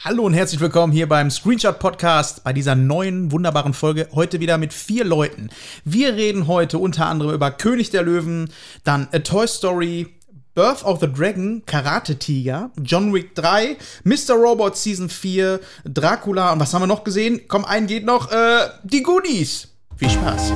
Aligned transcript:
Hallo 0.00 0.22
und 0.22 0.32
herzlich 0.32 0.60
willkommen 0.60 0.92
hier 0.92 1.08
beim 1.08 1.28
Screenshot 1.28 1.80
Podcast 1.80 2.44
bei 2.44 2.52
dieser 2.52 2.76
neuen 2.76 3.32
wunderbaren 3.32 3.74
Folge. 3.74 4.06
Heute 4.14 4.38
wieder 4.38 4.56
mit 4.56 4.72
vier 4.72 5.04
Leuten. 5.04 5.50
Wir 5.84 6.14
reden 6.14 6.46
heute 6.46 6.78
unter 6.78 7.06
anderem 7.06 7.34
über 7.34 7.50
König 7.50 7.90
der 7.90 8.04
Löwen, 8.04 8.48
dann 8.84 9.08
A 9.10 9.18
Toy 9.18 9.48
Story, 9.48 10.14
Birth 10.54 10.84
of 10.84 11.00
the 11.00 11.12
Dragon, 11.12 11.64
Karate 11.66 12.16
Tiger, 12.16 12.70
John 12.80 13.12
Wick 13.12 13.34
3, 13.34 13.76
Mr. 14.04 14.34
Robot 14.36 14.76
Season 14.76 15.08
4, 15.08 15.58
Dracula 15.82 16.52
und 16.52 16.60
was 16.60 16.72
haben 16.72 16.82
wir 16.82 16.86
noch 16.86 17.02
gesehen? 17.02 17.40
Komm, 17.48 17.64
ein 17.64 17.88
geht 17.88 18.06
noch, 18.06 18.30
äh, 18.30 18.68
die 18.84 19.02
Goonies. 19.02 19.66
Viel 19.96 20.10
Spaß. 20.10 20.52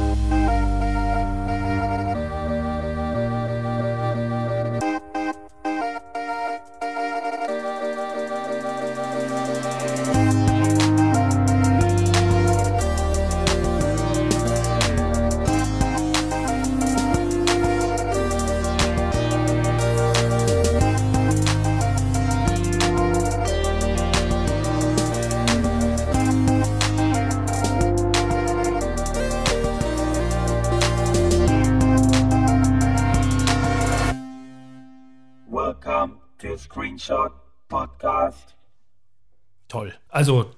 Toll. 39.73 39.95
Also, 40.11 40.51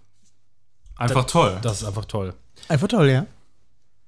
Einfach 0.97 1.25
toll. 1.27 1.57
das 1.63 1.83
ist 1.83 1.87
einfach 1.87 2.05
toll. 2.05 2.35
Einfach 2.69 2.89
toll, 2.89 3.09
ja. 3.09 3.27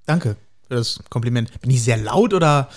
Danke 0.05 0.35
für 0.67 0.75
das 0.75 0.99
Kompliment. 1.11 1.61
Bin 1.61 1.71
ich 1.71 1.81
sehr 1.85 1.97
laut 1.97 2.35
oder 2.35 2.69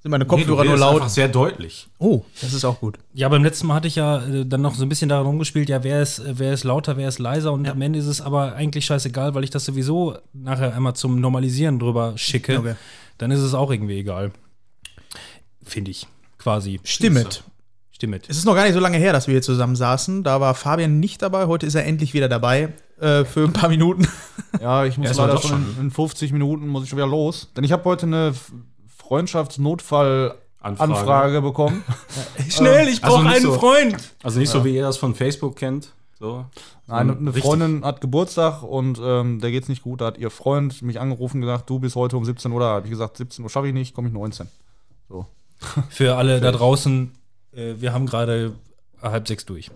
sind 0.00 0.10
meine 0.10 0.24
Kopfhörer 0.24 0.62
nee, 0.62 0.70
nur 0.70 0.78
laut? 0.78 0.94
einfach 0.94 1.10
sehr 1.10 1.28
deutlich. 1.28 1.88
Oh, 1.98 2.22
das 2.40 2.54
ist 2.54 2.64
auch 2.64 2.80
gut. 2.80 2.98
Ja, 3.12 3.28
beim 3.28 3.44
letzten 3.44 3.66
Mal 3.66 3.74
hatte 3.74 3.88
ich 3.88 3.96
ja 3.96 4.26
äh, 4.26 4.46
dann 4.46 4.62
noch 4.62 4.74
so 4.74 4.86
ein 4.86 4.88
bisschen 4.88 5.10
daran 5.10 5.26
rumgespielt, 5.26 5.68
ja, 5.68 5.84
wer 5.84 6.00
ist, 6.00 6.20
äh, 6.20 6.38
wer 6.38 6.54
ist 6.54 6.64
lauter, 6.64 6.96
wer 6.96 7.06
ist 7.06 7.18
leiser 7.18 7.52
und 7.52 7.68
am 7.68 7.82
Ende 7.82 7.98
ist 7.98 8.06
es 8.06 8.22
aber 8.22 8.54
eigentlich 8.54 8.86
scheißegal, 8.86 9.34
weil 9.34 9.44
ich 9.44 9.50
das 9.50 9.66
sowieso 9.66 10.16
nachher 10.32 10.74
einmal 10.74 10.96
zum 10.96 11.20
Normalisieren 11.20 11.78
drüber 11.78 12.16
schicke. 12.16 12.60
Okay. 12.60 12.76
Dann 13.18 13.30
ist 13.30 13.40
es 13.40 13.52
auch 13.52 13.70
irgendwie 13.70 13.98
egal. 13.98 14.32
Finde 15.62 15.90
ich. 15.90 16.06
Quasi. 16.38 16.80
Stimmet. 16.82 17.44
Stimmt. 18.12 18.28
Es 18.30 18.36
ist 18.38 18.44
noch 18.44 18.54
gar 18.54 18.64
nicht 18.64 18.74
so 18.74 18.80
lange 18.80 18.98
her, 18.98 19.12
dass 19.12 19.26
wir 19.26 19.32
hier 19.32 19.42
zusammen 19.42 19.76
saßen. 19.76 20.22
Da 20.24 20.40
war 20.40 20.54
Fabian 20.54 21.00
nicht 21.00 21.22
dabei. 21.22 21.46
Heute 21.46 21.66
ist 21.66 21.74
er 21.74 21.84
endlich 21.84 22.14
wieder 22.14 22.28
dabei. 22.28 22.72
Äh, 23.00 23.24
für 23.24 23.44
ein 23.44 23.52
paar 23.52 23.68
Minuten. 23.68 24.06
Ja, 24.60 24.84
ich 24.84 24.96
muss 24.98 25.06
Ja, 25.06 25.10
es 25.10 25.16
leider 25.18 25.34
doch 25.34 25.42
schon 25.42 25.64
in, 25.78 25.86
in 25.86 25.90
50 25.90 26.32
Minuten 26.32 26.68
muss 26.68 26.84
ich 26.84 26.88
schon 26.90 26.96
wieder 26.96 27.08
los. 27.08 27.50
Denn 27.56 27.64
ich 27.64 27.72
habe 27.72 27.82
heute 27.86 28.06
eine 28.06 28.28
F- 28.28 28.52
Freundschaftsnotfall-Anfrage 28.98 30.80
Anfrage. 30.80 31.42
bekommen. 31.42 31.82
Schnell, 32.48 32.88
ich 32.88 33.02
also 33.02 33.16
brauche 33.16 33.26
nicht 33.26 33.36
einen 33.36 33.44
so- 33.46 33.52
Freund. 33.58 33.96
Also 34.22 34.38
nicht 34.38 34.50
so, 34.50 34.64
wie 34.64 34.74
ihr 34.76 34.82
das 34.82 34.96
von 34.96 35.14
Facebook 35.14 35.56
kennt. 35.56 35.92
So. 36.20 36.46
Eine, 36.86 37.08
sondern 37.12 37.18
eine 37.18 37.28
richtig. 37.34 37.44
Freundin 37.44 37.84
hat 37.84 38.00
Geburtstag 38.00 38.62
und 38.62 39.00
ähm, 39.02 39.40
der 39.40 39.50
geht's 39.50 39.68
nicht 39.68 39.82
gut. 39.82 40.00
Da 40.00 40.06
hat 40.06 40.18
ihr 40.18 40.30
Freund 40.30 40.80
mich 40.82 41.00
angerufen 41.00 41.38
und 41.38 41.42
gesagt, 41.42 41.68
du 41.68 41.78
bist 41.80 41.96
heute 41.96 42.16
um 42.16 42.24
17 42.24 42.52
Uhr 42.52 42.60
da. 42.60 42.66
Da 42.68 42.74
habe 42.76 42.86
ich 42.86 42.90
gesagt, 42.90 43.16
17 43.16 43.42
Uhr 43.44 43.50
schaffe 43.50 43.66
ich 43.68 43.74
nicht, 43.74 43.94
komme 43.94 44.08
ich 44.08 44.14
19. 44.14 44.46
So. 45.08 45.26
Für 45.90 46.16
alle 46.16 46.40
da 46.40 46.52
draußen, 46.52 47.10
äh, 47.56 47.80
wir 47.80 47.92
haben 47.92 48.06
gerade 48.06 48.52
halb 49.02 49.26
sechs 49.28 49.44
durch. 49.44 49.70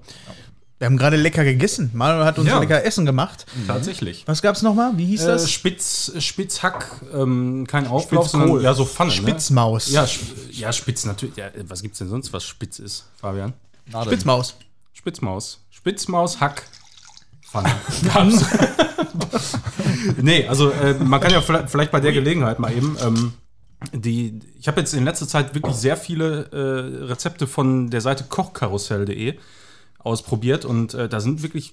Wir 0.79 0.87
haben 0.87 0.97
gerade 0.97 1.17
lecker 1.17 1.43
gegessen. 1.43 1.91
Manuel 1.93 2.25
hat 2.25 2.39
uns 2.39 2.49
Ja. 2.49 2.61
lecker 2.61 2.85
Essen 2.85 3.05
gemacht. 3.05 3.47
Tatsächlich. 3.67 4.23
Was 4.27 4.43
gab's 4.43 4.63
noch 4.63 4.75
mal? 4.75 4.93
Wie 4.97 5.07
hieß 5.07 5.25
Äh, 5.25 5.27
das? 5.27 5.51
Spitz, 5.51 6.13
Spitzhack, 6.21 6.87
ähm, 7.13 7.67
kein 7.67 7.89
Auflauf, 7.89 8.27
Spitzkohl. 8.29 8.47
sondern 8.47 8.63
ja, 8.63 8.75
so 8.75 8.85
Pfanne. 8.85 9.11
Spitzmaus. 9.11 9.89
Ne? 9.89 9.95
Ja, 9.95 10.05
Sp- 10.07 10.39
ja, 10.53 10.73
Spitz 10.73 11.05
natürlich. 11.05 11.37
Ja, 11.37 11.51
was 11.65 11.83
gibt's 11.83 11.99
denn 11.99 12.09
sonst, 12.09 12.33
was 12.33 12.45
spitz 12.45 12.79
ist, 12.79 13.07
Fabian? 13.21 13.55
Spitzmaus. 14.05 14.55
Spitzmaus. 14.93 15.61
Spitzmaus, 15.71 16.41
Hack, 16.41 16.63
Pfanne. 17.51 17.75
Gab's. 18.15 18.45
nee, 20.23 20.47
also 20.47 20.71
äh, 20.71 20.95
man 20.95 21.21
kann 21.21 21.33
ja 21.33 21.41
vielleicht, 21.41 21.71
vielleicht 21.71 21.91
bei 21.91 22.01
der 22.01 22.13
Gelegenheit 22.13 22.59
mal 22.61 22.73
eben. 22.73 22.97
Ähm, 23.03 23.33
die, 23.93 24.41
ich 24.59 24.69
habe 24.69 24.81
jetzt 24.81 24.93
in 24.95 25.05
letzter 25.05 25.29
Zeit 25.29 25.55
wirklich 25.55 25.75
sehr 25.77 25.97
viele 25.97 26.45
äh, 26.53 27.05
Rezepte 27.05 27.47
von 27.47 27.91
der 27.91 28.01
Seite 28.01 28.25
kochkarussell.de 28.29 29.39
ausprobiert 29.99 30.65
und 30.65 30.95
äh, 30.95 31.09
da 31.09 31.21
sind 31.21 31.43
wirklich 31.43 31.73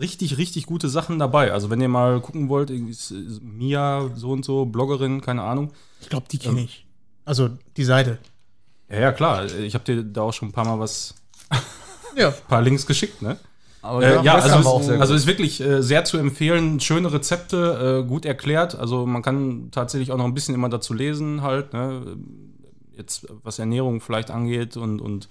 richtig, 0.00 0.36
richtig 0.38 0.66
gute 0.66 0.88
Sachen 0.88 1.18
dabei. 1.18 1.52
Also 1.52 1.70
wenn 1.70 1.80
ihr 1.80 1.88
mal 1.88 2.20
gucken 2.20 2.48
wollt, 2.48 2.70
ist, 2.70 3.12
Mia 3.42 4.10
so 4.16 4.30
und 4.30 4.44
so, 4.44 4.64
Bloggerin, 4.64 5.20
keine 5.20 5.42
Ahnung. 5.42 5.72
Ich 6.00 6.08
glaube, 6.08 6.26
die 6.30 6.38
kenne 6.38 6.62
ich. 6.62 6.86
Also 7.24 7.50
die 7.76 7.84
Seite. 7.84 8.18
Ja, 8.90 9.00
ja, 9.00 9.12
klar. 9.12 9.46
Ich 9.46 9.74
habe 9.74 9.84
dir 9.84 10.02
da 10.02 10.22
auch 10.22 10.32
schon 10.32 10.48
ein 10.48 10.52
paar 10.52 10.66
Mal 10.66 10.78
was, 10.78 11.14
Ja. 12.16 12.28
ein 12.28 12.34
paar 12.48 12.62
Links 12.62 12.86
geschickt, 12.86 13.22
ne? 13.22 13.38
Äh, 13.84 14.22
ja, 14.24 14.34
also, 14.34 14.68
auch 14.68 14.80
ist, 14.80 14.86
sehr 14.86 15.00
also 15.00 15.14
ist 15.14 15.26
wirklich 15.26 15.60
äh, 15.60 15.82
sehr 15.82 16.04
zu 16.04 16.18
empfehlen. 16.18 16.80
Schöne 16.80 17.12
Rezepte, 17.12 18.02
äh, 18.04 18.08
gut 18.08 18.24
erklärt. 18.24 18.74
Also 18.74 19.06
man 19.06 19.22
kann 19.22 19.68
tatsächlich 19.70 20.12
auch 20.12 20.16
noch 20.16 20.24
ein 20.24 20.34
bisschen 20.34 20.54
immer 20.54 20.68
dazu 20.68 20.94
lesen, 20.94 21.42
halt, 21.42 21.72
ne? 21.72 22.16
Jetzt 22.96 23.26
was 23.42 23.58
Ernährung 23.58 24.00
vielleicht 24.00 24.30
angeht 24.30 24.76
und, 24.76 25.00
und 25.00 25.28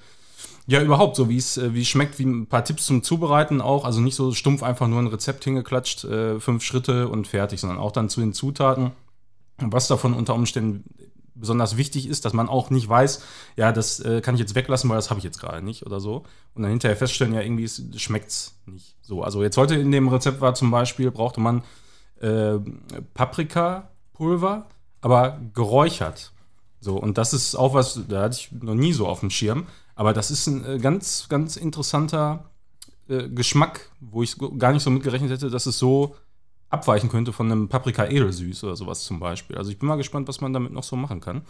ja, 0.68 0.81
überhaupt 0.81 1.16
so, 1.16 1.30
wie 1.30 1.38
es 1.38 1.58
äh, 1.58 1.74
wie 1.74 1.86
schmeckt, 1.86 2.19
wie 2.19 2.25
ein 2.25 2.47
paar 2.47 2.64
Tipps 2.64 2.86
zum 2.86 3.03
Zubereiten 3.03 3.62
auch. 3.62 3.86
Also 3.86 4.02
nicht 4.02 4.16
so 4.16 4.34
stumpf 4.34 4.64
einfach 4.64 4.88
nur 4.88 5.00
ein 5.00 5.08
Rezept 5.08 5.44
hingeklatscht, 5.44 6.03
äh, 6.06 6.40
fünf 6.40 6.64
Schritte 6.64 7.08
und 7.08 7.28
fertig, 7.28 7.59
sondern 7.59 7.80
auch 7.80 7.91
dann 7.91 8.09
zu 8.09 8.20
den 8.20 8.34
Zutaten. 8.34 8.91
Was 9.58 9.88
davon 9.88 10.14
unter 10.14 10.35
Umständen 10.35 10.84
besonders 11.36 11.78
wichtig 11.78 12.08
ist, 12.08 12.26
dass 12.26 12.34
man 12.34 12.50
auch 12.50 12.70
nicht 12.70 12.88
weiß, 12.88 13.22
ja, 13.56 13.72
das 13.72 14.00
äh, 14.00 14.22
kann 14.22 14.36
ich 14.36 14.42
jetzt 14.42 14.56
weglassen, 14.56 14.90
weil 14.90 14.98
das 14.98 15.10
habe 15.10 15.20
ich 15.20 15.24
jetzt 15.24 15.40
gerade 15.40 15.64
nicht 15.64 15.86
oder 15.86 16.00
so. 16.00 16.24
Und 16.54 16.64
dann 16.64 16.72
hinterher 16.72 16.98
feststellen, 16.98 17.34
ja, 17.34 17.42
irgendwie 17.42 17.68
schmeckt 17.98 18.30
es 18.30 18.56
nicht 18.66 18.96
so. 19.02 19.24
Also 19.24 19.44
jetzt 19.44 19.58
heute 19.58 19.76
in 19.76 19.92
dem 19.92 20.08
Rezept 20.08 20.42
war 20.42 20.54
zum 20.54 20.72
Beispiel, 20.72 21.12
brauchte 21.12 21.40
man 21.40 21.64
äh, 22.22 22.60
Paprikapulver, 23.14 24.66
aber 25.02 25.40
geräuchert. 25.54 26.32
So, 26.80 26.98
und 26.98 27.18
das 27.18 27.34
ist 27.34 27.56
auch 27.56 27.74
was, 27.74 28.00
da 28.08 28.24
hatte 28.24 28.38
ich 28.40 28.52
noch 28.52 28.76
nie 28.76 28.94
so 28.94 29.08
auf 29.08 29.22
dem 29.22 29.30
Schirm. 29.30 29.68
Aber 29.96 30.14
das 30.14 30.32
ist 30.32 30.48
ein 30.48 30.66
äh, 30.66 30.80
ganz, 30.80 31.28
ganz 31.30 31.56
interessanter 31.56 32.50
äh, 33.08 33.30
Geschmack, 33.30 33.90
wo 34.00 34.24
ich 34.24 34.38
gar 34.58 34.74
nicht 34.74 34.84
so 34.84 34.90
mitgerechnet 34.90 35.32
hätte, 35.32 35.50
dass 35.50 35.66
es 35.66 35.78
so 35.78 36.16
abweichen 36.73 37.09
könnte 37.09 37.31
von 37.31 37.51
einem 37.51 37.69
Paprika 37.69 38.06
edelsüß 38.06 38.63
oder 38.63 38.75
sowas 38.75 39.03
zum 39.03 39.19
Beispiel. 39.19 39.57
Also 39.57 39.72
ich 39.72 39.79
bin 39.79 39.88
mal 39.88 39.95
gespannt, 39.95 40.28
was 40.28 40.41
man 40.41 40.53
damit 40.53 40.73
noch 40.73 40.84
so 40.84 40.95
machen 40.95 41.22
kann. 41.22 41.44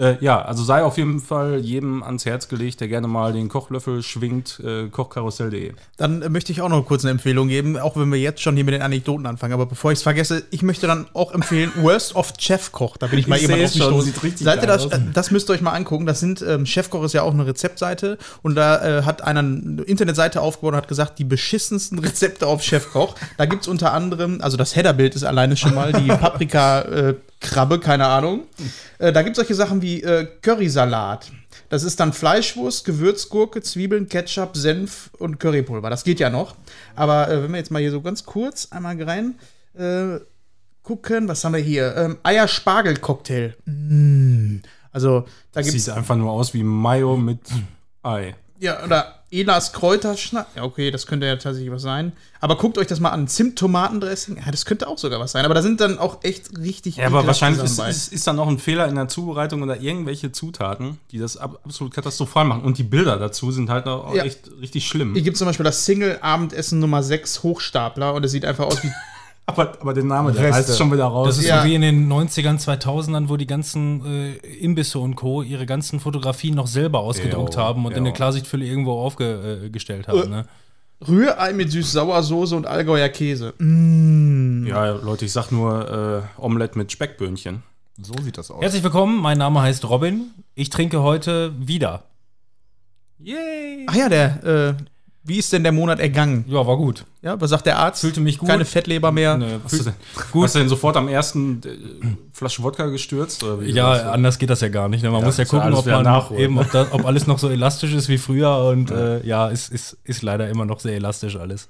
Äh, 0.00 0.16
ja, 0.20 0.40
also 0.40 0.64
sei 0.64 0.82
auf 0.82 0.96
jeden 0.96 1.20
Fall 1.20 1.58
jedem 1.58 2.02
ans 2.02 2.24
Herz 2.24 2.48
gelegt, 2.48 2.80
der 2.80 2.88
gerne 2.88 3.06
mal 3.06 3.34
den 3.34 3.48
Kochlöffel 3.50 4.02
schwingt, 4.02 4.58
äh, 4.64 4.88
kochkarussell.de. 4.88 5.74
Dann 5.98 6.22
äh, 6.22 6.28
möchte 6.30 6.52
ich 6.52 6.62
auch 6.62 6.70
noch 6.70 6.86
kurz 6.86 7.04
eine 7.04 7.10
Empfehlung 7.10 7.48
geben, 7.48 7.76
auch 7.78 7.96
wenn 7.98 8.10
wir 8.10 8.18
jetzt 8.18 8.40
schon 8.40 8.54
hier 8.56 8.64
mit 8.64 8.72
den 8.72 8.80
Anekdoten 8.80 9.26
anfangen. 9.26 9.52
Aber 9.52 9.66
bevor 9.66 9.92
ich 9.92 9.98
es 9.98 10.02
vergesse, 10.02 10.42
ich 10.50 10.62
möchte 10.62 10.86
dann 10.86 11.06
auch 11.12 11.32
empfehlen 11.34 11.70
Worst 11.82 12.16
of 12.16 12.32
Chefkoch. 12.38 12.96
Da 12.96 13.08
bin 13.08 13.18
ich 13.18 13.26
mal 13.28 13.36
Ich 13.36 13.42
jemand 13.42 13.60
seh's 13.60 13.70
auf 13.72 13.74
mich 13.74 13.82
schon, 13.84 13.92
gestoßen. 13.94 14.12
sieht 14.14 14.22
richtig 14.24 14.44
Seid 14.46 14.62
ihr 14.62 14.66
das, 14.68 14.86
aus. 14.86 14.92
äh, 14.92 15.00
das 15.12 15.30
müsst 15.30 15.50
ihr 15.50 15.52
euch 15.52 15.60
mal 15.60 15.72
angucken. 15.72 16.06
Das 16.06 16.18
sind 16.20 16.40
ähm, 16.40 16.64
Chefkoch 16.64 17.04
ist 17.04 17.12
ja 17.12 17.20
auch 17.22 17.34
eine 17.34 17.46
Rezeptseite 17.46 18.16
und 18.40 18.54
da 18.54 19.00
äh, 19.00 19.02
hat 19.02 19.22
einer 19.22 19.40
eine 19.40 19.82
Internetseite 19.82 20.40
aufgebaut 20.40 20.72
und 20.72 20.78
hat 20.78 20.88
gesagt, 20.88 21.18
die 21.18 21.24
beschissensten 21.24 21.98
Rezepte 21.98 22.46
auf 22.46 22.62
Chefkoch. 22.62 23.16
Da 23.36 23.44
gibt 23.44 23.62
es 23.62 23.68
unter 23.68 23.92
anderem, 23.92 24.40
also 24.40 24.56
das 24.56 24.74
Headerbild 24.76 25.14
ist 25.14 25.24
alleine 25.24 25.56
schon 25.58 25.74
mal 25.74 25.92
die 25.92 26.08
Paprika 26.08 26.80
äh, 26.82 27.14
Krabbe, 27.40 27.80
keine 27.80 28.06
Ahnung. 28.06 28.44
Äh, 28.98 29.12
da 29.12 29.22
gibt 29.22 29.36
es 29.36 29.36
solche 29.36 29.54
Sachen 29.54 29.82
wie 29.82 30.02
äh, 30.02 30.26
Currysalat. 30.42 31.32
Das 31.68 31.82
ist 31.82 31.98
dann 31.98 32.12
Fleischwurst, 32.12 32.84
Gewürzgurke, 32.84 33.62
Zwiebeln, 33.62 34.08
Ketchup, 34.08 34.56
Senf 34.56 35.10
und 35.18 35.40
Currypulver. 35.40 35.88
Das 35.88 36.04
geht 36.04 36.20
ja 36.20 36.28
noch. 36.28 36.56
Aber 36.94 37.30
äh, 37.30 37.42
wenn 37.42 37.50
wir 37.50 37.58
jetzt 37.58 37.70
mal 37.70 37.80
hier 37.80 37.90
so 37.90 38.02
ganz 38.02 38.24
kurz 38.24 38.68
einmal 38.70 39.00
rein 39.02 39.38
äh, 39.74 40.20
gucken, 40.82 41.28
was 41.28 41.44
haben 41.44 41.54
wir 41.54 41.60
hier? 41.60 41.96
Ähm, 41.96 42.18
Eier-Spargel-Cocktail. 42.22 43.54
Mm. 43.64 44.58
Also, 44.92 45.24
da 45.52 45.62
gibt 45.62 45.72
Sieht 45.72 45.82
es 45.82 45.88
einfach 45.88 46.16
nur 46.16 46.32
aus 46.32 46.52
wie 46.52 46.64
Mayo 46.64 47.16
mit 47.16 47.40
Ei. 48.02 48.34
ja, 48.58 48.82
oder 48.84 49.19
Elas 49.32 49.72
Kräuterschnack. 49.72 50.48
Ja, 50.56 50.64
okay, 50.64 50.90
das 50.90 51.06
könnte 51.06 51.26
ja 51.26 51.36
tatsächlich 51.36 51.70
was 51.70 51.82
sein. 51.82 52.12
Aber 52.40 52.56
guckt 52.56 52.78
euch 52.78 52.88
das 52.88 52.98
mal 52.98 53.10
an. 53.10 53.28
Zimt-Tomatendressing. 53.28 54.38
Ja, 54.44 54.50
das 54.50 54.64
könnte 54.64 54.88
auch 54.88 54.98
sogar 54.98 55.20
was 55.20 55.32
sein. 55.32 55.44
Aber 55.44 55.54
da 55.54 55.62
sind 55.62 55.80
dann 55.80 55.98
auch 55.98 56.18
echt 56.24 56.58
richtig. 56.58 56.96
Ja, 56.96 57.06
aber 57.06 57.26
wahrscheinlich 57.26 57.62
ist, 57.62 57.78
ist, 57.78 58.12
ist 58.12 58.26
da 58.26 58.32
noch 58.32 58.48
ein 58.48 58.58
Fehler 58.58 58.88
in 58.88 58.96
der 58.96 59.06
Zubereitung 59.08 59.62
oder 59.62 59.80
irgendwelche 59.80 60.32
Zutaten, 60.32 60.98
die 61.12 61.18
das 61.18 61.36
ab, 61.36 61.60
absolut 61.64 61.94
katastrophal 61.94 62.44
machen. 62.44 62.62
Und 62.62 62.78
die 62.78 62.82
Bilder 62.82 63.18
dazu 63.18 63.52
sind 63.52 63.70
halt 63.70 63.86
auch 63.86 64.14
Ja. 64.14 64.24
echt 64.24 64.50
richtig 64.60 64.86
schlimm. 64.88 65.12
Hier 65.14 65.22
gibt 65.22 65.34
es 65.34 65.38
zum 65.38 65.46
Beispiel 65.46 65.64
das 65.64 65.84
Single-Abendessen 65.84 66.80
Nummer 66.80 67.02
6 67.02 67.42
Hochstapler 67.44 68.14
und 68.14 68.24
es 68.24 68.32
sieht 68.32 68.44
einfach 68.44 68.64
aus 68.66 68.82
wie. 68.82 68.90
Aber, 69.58 69.72
aber 69.80 69.94
der 69.94 70.04
Name, 70.04 70.32
der 70.32 70.52
reißt 70.52 70.76
schon 70.76 70.92
wieder 70.92 71.04
raus. 71.04 71.28
Das 71.28 71.38
ist 71.38 71.46
Ja. 71.46 71.62
so 71.62 71.68
wie 71.68 71.74
in 71.74 71.82
den 71.82 72.08
90ern, 72.10 72.58
2000ern, 72.58 73.28
wo 73.28 73.36
die 73.36 73.46
ganzen 73.46 74.04
äh, 74.04 74.32
Imbisse 74.58 74.98
und 74.98 75.16
Co. 75.16 75.42
ihre 75.42 75.66
ganzen 75.66 76.00
Fotografien 76.00 76.54
noch 76.54 76.66
selber 76.66 77.00
ausgedruckt 77.00 77.54
Jo, 77.54 77.60
haben 77.60 77.84
und 77.86 77.92
in 77.92 77.98
jo. 77.98 78.04
eine 78.04 78.12
Klarsichtfülle 78.12 78.64
irgendwo 78.64 78.92
aufgestellt 79.00 80.08
haben. 80.08 80.30
Ne? 80.30 80.46
Rührei 81.06 81.52
mit 81.52 81.70
süß-sauer-Soße 81.70 82.54
und 82.56 82.66
Allgäuer 82.66 83.08
Käse. 83.08 83.54
Mm. 83.58 84.66
Ja, 84.66 84.90
Leute, 84.90 85.24
ich 85.24 85.32
sag 85.32 85.50
nur 85.50 86.24
äh, 86.38 86.40
Omelette 86.40 86.76
mit 86.76 86.92
Speckböhnchen. 86.92 87.62
So 88.02 88.12
sieht 88.22 88.36
das 88.38 88.50
aus. 88.50 88.60
Herzlich 88.62 88.82
willkommen, 88.82 89.20
mein 89.20 89.38
Name 89.38 89.62
heißt 89.62 89.88
Robin. 89.88 90.30
Ich 90.54 90.70
trinke 90.70 91.02
heute 91.02 91.52
wieder. 91.58 92.04
Yay! 93.18 93.86
Ach 93.88 93.94
ja, 93.94 94.08
der, 94.08 94.44
äh, 94.44 94.74
wie 95.30 95.38
ist 95.38 95.52
denn 95.52 95.62
der 95.62 95.70
Monat 95.70 96.00
ergangen? 96.00 96.44
Ja, 96.48 96.66
war 96.66 96.76
gut. 96.76 97.04
Ja, 97.22 97.40
was 97.40 97.50
sagt 97.50 97.64
der 97.64 97.78
Arzt? 97.78 98.00
Fühlte 98.00 98.20
mich 98.20 98.36
gut. 98.36 98.48
Keine 98.48 98.64
Fettleber 98.64 99.12
mehr. 99.12 99.38
Nee, 99.38 99.58
Hast 99.62 99.78
du, 99.78 99.84
denn, 99.84 99.94
hast 100.42 100.54
du 100.56 100.58
denn 100.58 100.68
sofort 100.68 100.96
am 100.96 101.06
ersten 101.06 101.60
äh, 101.64 102.16
Flasche 102.32 102.64
Wodka 102.64 102.86
gestürzt? 102.86 103.44
Oder 103.44 103.60
wie 103.60 103.70
ja, 103.70 103.94
das? 103.94 104.06
anders 104.06 104.38
geht 104.40 104.50
das 104.50 104.60
ja 104.60 104.68
gar 104.68 104.88
nicht. 104.88 105.04
Ne? 105.04 105.10
Man 105.10 105.20
Ja, 105.20 105.26
muss 105.26 105.36
ja 105.36 105.44
ja 105.44 105.50
gucken, 105.50 105.72
ob 105.72 105.86
man 105.86 106.02
nachholen. 106.02 106.42
eben, 106.42 106.58
ob, 106.58 106.68
das, 106.72 106.90
ob 106.90 107.06
alles 107.06 107.28
noch 107.28 107.38
so 107.38 107.48
elastisch 107.48 107.94
ist 107.94 108.08
wie 108.08 108.18
früher. 108.18 108.58
Und 108.58 108.90
äh, 108.90 109.24
ja, 109.24 109.46
ist, 109.48 109.70
ist, 109.72 109.98
ist 110.02 110.22
leider 110.22 110.48
immer 110.48 110.64
noch 110.64 110.80
sehr 110.80 110.94
elastisch 110.96 111.36
alles. 111.36 111.68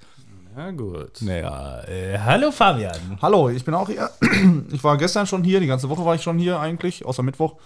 ja 0.56 0.70
gut. 0.70 1.20
Naja, 1.20 1.82
äh, 1.82 2.18
hallo 2.18 2.50
Fabian. 2.52 3.18
Hallo, 3.20 3.50
ich 3.50 3.62
bin 3.64 3.74
auch 3.74 3.88
hier. 3.90 4.08
Ich 4.72 4.82
war 4.82 4.96
gestern 4.96 5.26
schon 5.26 5.44
hier, 5.44 5.60
die 5.60 5.66
ganze 5.66 5.90
Woche 5.90 6.04
war 6.06 6.14
ich 6.14 6.22
schon 6.22 6.38
hier 6.38 6.58
eigentlich, 6.58 7.04
außer 7.04 7.22
Mittwoch. 7.22 7.56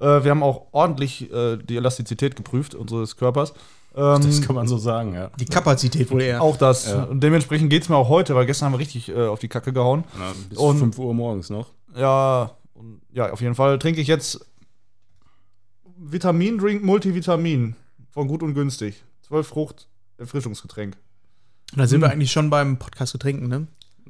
Äh, 0.00 0.24
wir 0.24 0.32
haben 0.32 0.42
auch 0.42 0.62
ordentlich 0.72 1.32
äh, 1.32 1.58
die 1.58 1.76
Elastizität 1.76 2.34
geprüft 2.34 2.74
unseres 2.74 3.16
Körpers. 3.16 3.54
Ähm, 3.96 4.20
Das 4.22 4.42
kann 4.42 4.56
man 4.56 4.66
so 4.66 4.76
sagen, 4.78 5.14
ja. 5.14 5.30
Die 5.38 5.44
Kapazität 5.44 6.10
wohl 6.10 6.22
eher. 6.22 6.42
auch 6.42 6.56
das. 6.56 6.86
Ja. 6.88 7.04
Und 7.04 7.20
dementsprechend 7.20 7.70
geht 7.70 7.82
es 7.84 7.88
mir 7.88 7.96
auch 7.96 8.08
heute, 8.08 8.34
weil 8.34 8.44
gestern 8.46 8.66
haben 8.66 8.72
wir 8.74 8.78
richtig 8.80 9.08
äh, 9.08 9.26
auf 9.26 9.38
die 9.38 9.48
Kacke 9.48 9.72
gehauen. 9.72 10.04
Na, 10.18 10.32
bis 10.48 10.58
Und- 10.58 10.78
5 10.78 10.98
Uhr 10.98 11.14
morgens 11.14 11.48
noch. 11.50 11.70
Ja, 11.96 12.50
und, 12.74 13.00
ja, 13.12 13.30
auf 13.32 13.40
jeden 13.40 13.54
Fall 13.54 13.78
trinke 13.78 14.00
ich 14.00 14.08
jetzt 14.08 14.44
Vitamindrink 15.96 16.82
Multivitamin 16.82 17.76
von 18.10 18.28
gut 18.28 18.42
und 18.42 18.54
günstig. 18.54 19.02
12 19.22 19.46
Frucht 19.46 19.88
Erfrischungsgetränk. 20.18 20.96
Da 21.76 21.86
sind 21.86 22.00
wir 22.00 22.10
eigentlich 22.10 22.30
schon 22.32 22.50
beim 22.50 22.78
Podcast 22.78 23.12
Getränken, 23.12 23.48
ne? 23.48 23.66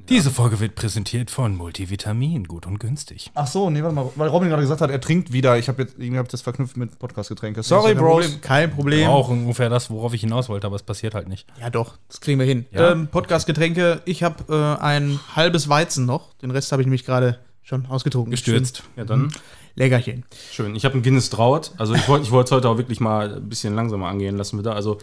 Diese 0.09 0.29
Folge 0.29 0.59
wird 0.59 0.75
präsentiert 0.75 1.31
von 1.31 1.55
Multivitamin, 1.55 2.43
gut 2.43 2.67
und 2.67 2.79
günstig. 2.79 3.31
Ach 3.33 3.47
so, 3.47 3.71
nee, 3.71 3.81
warte 3.81 3.95
mal, 3.95 4.11
weil 4.15 4.27
Robin 4.27 4.49
gerade 4.49 4.61
gesagt 4.61 4.81
hat, 4.81 4.91
er 4.91 5.01
trinkt 5.01 5.33
wieder. 5.33 5.57
Ich 5.57 5.67
habe 5.67 5.81
jetzt 5.81 5.95
irgendwie 5.97 6.19
hab 6.19 6.27
ich 6.27 6.31
das 6.31 6.41
verknüpft 6.41 6.77
mit 6.77 6.99
Podcastgetränke. 6.99 7.63
Sorry, 7.63 7.95
Kein 7.95 7.97
Bros. 7.97 8.23
Problem. 8.25 8.41
Kein 8.41 8.71
Problem. 8.71 9.07
Auch 9.07 9.29
ungefähr 9.29 9.69
das, 9.69 9.89
worauf 9.89 10.13
ich 10.13 10.21
hinaus 10.21 10.47
wollte, 10.47 10.67
aber 10.67 10.75
es 10.75 10.83
passiert 10.83 11.15
halt 11.15 11.27
nicht. 11.27 11.47
Ja, 11.59 11.71
doch, 11.71 11.97
das 12.07 12.21
kriegen 12.21 12.37
wir 12.37 12.45
hin. 12.45 12.67
Ja. 12.71 12.91
Ähm, 12.91 13.07
Podcast-Getränke, 13.07 14.03
ich 14.05 14.21
habe 14.21 14.77
äh, 14.79 14.83
ein 14.83 15.19
halbes 15.35 15.69
Weizen 15.69 16.05
noch. 16.05 16.35
Den 16.35 16.51
Rest 16.51 16.71
habe 16.71 16.83
ich 16.83 16.85
nämlich 16.85 17.03
gerade 17.03 17.39
schon 17.63 17.87
ausgetrunken. 17.87 18.29
Gestürzt. 18.29 18.83
Ja, 18.95 19.05
dann 19.05 19.31
Leckerchen. 19.73 20.23
schön. 20.51 20.75
Ich 20.75 20.85
habe 20.85 20.95
ein 20.95 21.01
Guinness 21.01 21.31
Draut. 21.31 21.71
Also 21.77 21.95
ich 21.95 22.07
wollte 22.07 22.25
ich 22.25 22.31
wollte 22.31 22.49
es 22.49 22.51
heute 22.51 22.69
auch 22.69 22.77
wirklich 22.77 22.99
mal 22.99 23.37
ein 23.37 23.49
bisschen 23.49 23.73
langsamer 23.73 24.07
angehen 24.07 24.37
lassen 24.37 24.59
wieder. 24.59 24.75
Also 24.75 24.99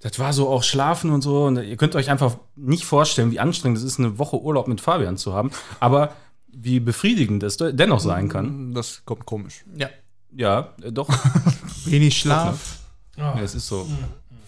das 0.00 0.18
war 0.18 0.32
so 0.32 0.48
auch 0.48 0.62
Schlafen 0.62 1.10
und 1.10 1.22
so. 1.22 1.44
Und 1.44 1.56
ihr 1.56 1.76
könnt 1.76 1.94
euch 1.94 2.10
einfach 2.10 2.36
nicht 2.56 2.84
vorstellen, 2.84 3.30
wie 3.30 3.40
anstrengend 3.40 3.78
es 3.78 3.84
ist, 3.84 3.98
eine 3.98 4.18
Woche 4.18 4.40
Urlaub 4.40 4.66
mit 4.66 4.80
Fabian 4.80 5.16
zu 5.16 5.34
haben. 5.34 5.50
Aber 5.78 6.14
wie 6.48 6.80
befriedigend 6.80 7.42
es 7.42 7.58
dennoch 7.58 8.00
sein 8.00 8.28
kann. 8.28 8.72
Das 8.72 9.02
kommt 9.04 9.26
komisch. 9.26 9.64
Ja. 9.76 9.88
Ja, 10.32 10.74
äh, 10.82 10.90
doch. 10.90 11.08
Wenig 11.84 12.16
Schlaf. 12.16 12.78
ja, 13.16 13.38
es 13.40 13.54
ist 13.54 13.66
so. 13.66 13.86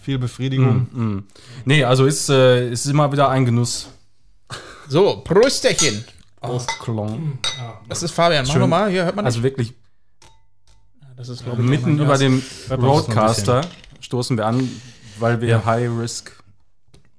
Viel 0.01 0.17
Befriedigung. 0.17 0.87
Mm. 0.91 1.27
Nee, 1.65 1.83
also 1.83 2.05
ist, 2.05 2.29
äh, 2.29 2.69
ist 2.69 2.85
immer 2.87 3.11
wieder 3.11 3.29
ein 3.29 3.45
Genuss. 3.45 3.89
So, 4.89 5.21
Prösterchen. 5.23 6.03
Ausklong. 6.41 7.39
Das 7.87 8.03
ist 8.03 8.11
Fabian. 8.11 8.45
Mach 8.45 8.51
Schön. 8.51 8.61
nochmal. 8.61 8.89
Hier 8.89 9.05
hört 9.05 9.15
man 9.15 9.23
das. 9.23 9.35
Also 9.35 9.43
wirklich 9.43 9.73
Das 11.15 11.29
ist, 11.29 11.43
glaube 11.43 11.61
ich, 11.61 11.69
mitten 11.69 11.99
über 11.99 12.17
dem 12.17 12.41
Hört 12.67 12.81
man 12.81 12.89
das 12.89 13.07
noch 13.07 13.15
ein 13.15 13.17
Roadcaster 13.17 13.61
stoßen 14.03 14.37
wir 14.37 14.45
an, 14.45 14.69
weil 15.23 15.39
wir 15.39 15.65
High 15.65 15.89
Risk. 15.97 16.43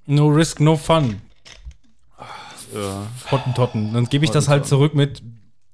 No 0.06 0.26
risk, 0.28 0.60
no 0.60 0.76
fun. 0.76 1.22
Äh, 2.74 3.30
Hottentotten. 3.32 3.94
Dann 3.94 4.04
gebe 4.04 4.24
ich 4.26 4.30
das 4.30 4.48
halt 4.48 4.66
zurück 4.66 4.94
mit, 4.94 5.22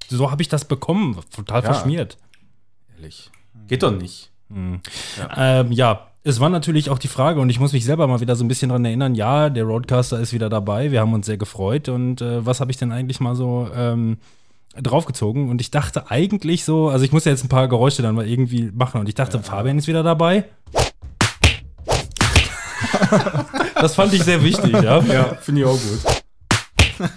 so 0.07 0.31
habe 0.31 0.41
ich 0.41 0.47
das 0.47 0.63
bekommen. 0.65 1.17
Total 1.35 1.61
Ja. 1.61 1.73
verschmiert. 1.73 2.17
ehrlich. 2.97 3.29
Geht 3.67 3.83
doch 3.83 3.91
nicht. 3.91 4.29
Ähm, 5.35 5.71
ja, 5.71 6.07
es 6.23 6.39
war 6.39 6.49
natürlich 6.49 6.89
auch 6.89 6.99
die 6.99 7.07
Frage, 7.09 7.41
und 7.41 7.49
ich 7.49 7.59
muss 7.59 7.73
mich 7.73 7.83
selber 7.83 8.07
mal 8.07 8.21
wieder 8.21 8.35
so 8.35 8.43
ein 8.45 8.47
bisschen 8.47 8.69
dran 8.69 8.85
erinnern, 8.85 9.15
ja, 9.15 9.49
der 9.49 9.63
Roadcaster 9.65 10.19
ist 10.19 10.31
wieder 10.33 10.49
dabei, 10.49 10.91
wir 10.91 10.99
haben 11.01 11.13
uns 11.13 11.25
sehr 11.25 11.37
gefreut. 11.37 11.89
Und 11.89 12.21
äh, 12.21 12.45
was 12.45 12.59
habe 12.61 12.71
ich 12.71 12.77
denn 12.77 12.91
eigentlich 12.93 13.19
mal 13.19 13.35
so 13.35 13.69
ähm, 13.75 14.17
draufgezogen? 14.79 15.49
Und 15.49 15.59
ich 15.59 15.71
dachte 15.71 16.09
eigentlich 16.11 16.63
so, 16.63 16.89
also 16.89 17.03
ich 17.03 17.11
muss 17.11 17.25
ja 17.25 17.31
jetzt 17.31 17.43
ein 17.43 17.49
paar 17.49 17.67
Geräusche 17.67 18.01
dann 18.01 18.15
mal 18.15 18.27
irgendwie 18.27 18.71
machen. 18.73 19.01
Und 19.01 19.09
ich 19.09 19.15
dachte, 19.15 19.39
Fabian 19.43 19.77
ist 19.77 19.87
wieder 19.87 20.03
dabei. 20.03 20.45
Das 23.75 23.95
fand 23.95 24.13
ich 24.13 24.23
sehr 24.23 24.43
wichtig, 24.43 24.71
ja. 24.73 24.99
Ja, 24.99 25.35
finde 25.41 25.61
ich 25.61 25.67
auch 25.67 25.71
gut. 25.79 27.09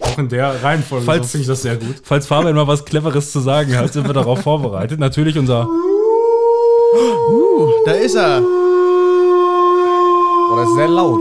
auch 0.00 0.18
in 0.18 0.28
der 0.28 0.62
Reihenfolge 0.62 1.04
Falls- 1.06 1.30
finde 1.30 1.42
ich 1.42 1.48
das 1.48 1.62
sehr 1.62 1.76
gut. 1.76 1.96
Falls 2.02 2.26
Fabian 2.26 2.54
mal 2.54 2.66
was 2.66 2.84
Cleveres 2.84 3.32
zu 3.32 3.40
sagen 3.40 3.76
hat, 3.76 3.92
sind 3.92 4.06
wir 4.06 4.14
darauf 4.14 4.40
vorbereitet. 4.42 4.98
Natürlich 5.00 5.36
unser. 5.38 5.68
Da 7.86 7.92
ist 7.92 8.14
er. 8.14 8.40
Oh, 10.50 10.56
der 10.56 10.64
ist 10.64 10.74
sehr 10.74 10.88
laut. 10.88 11.20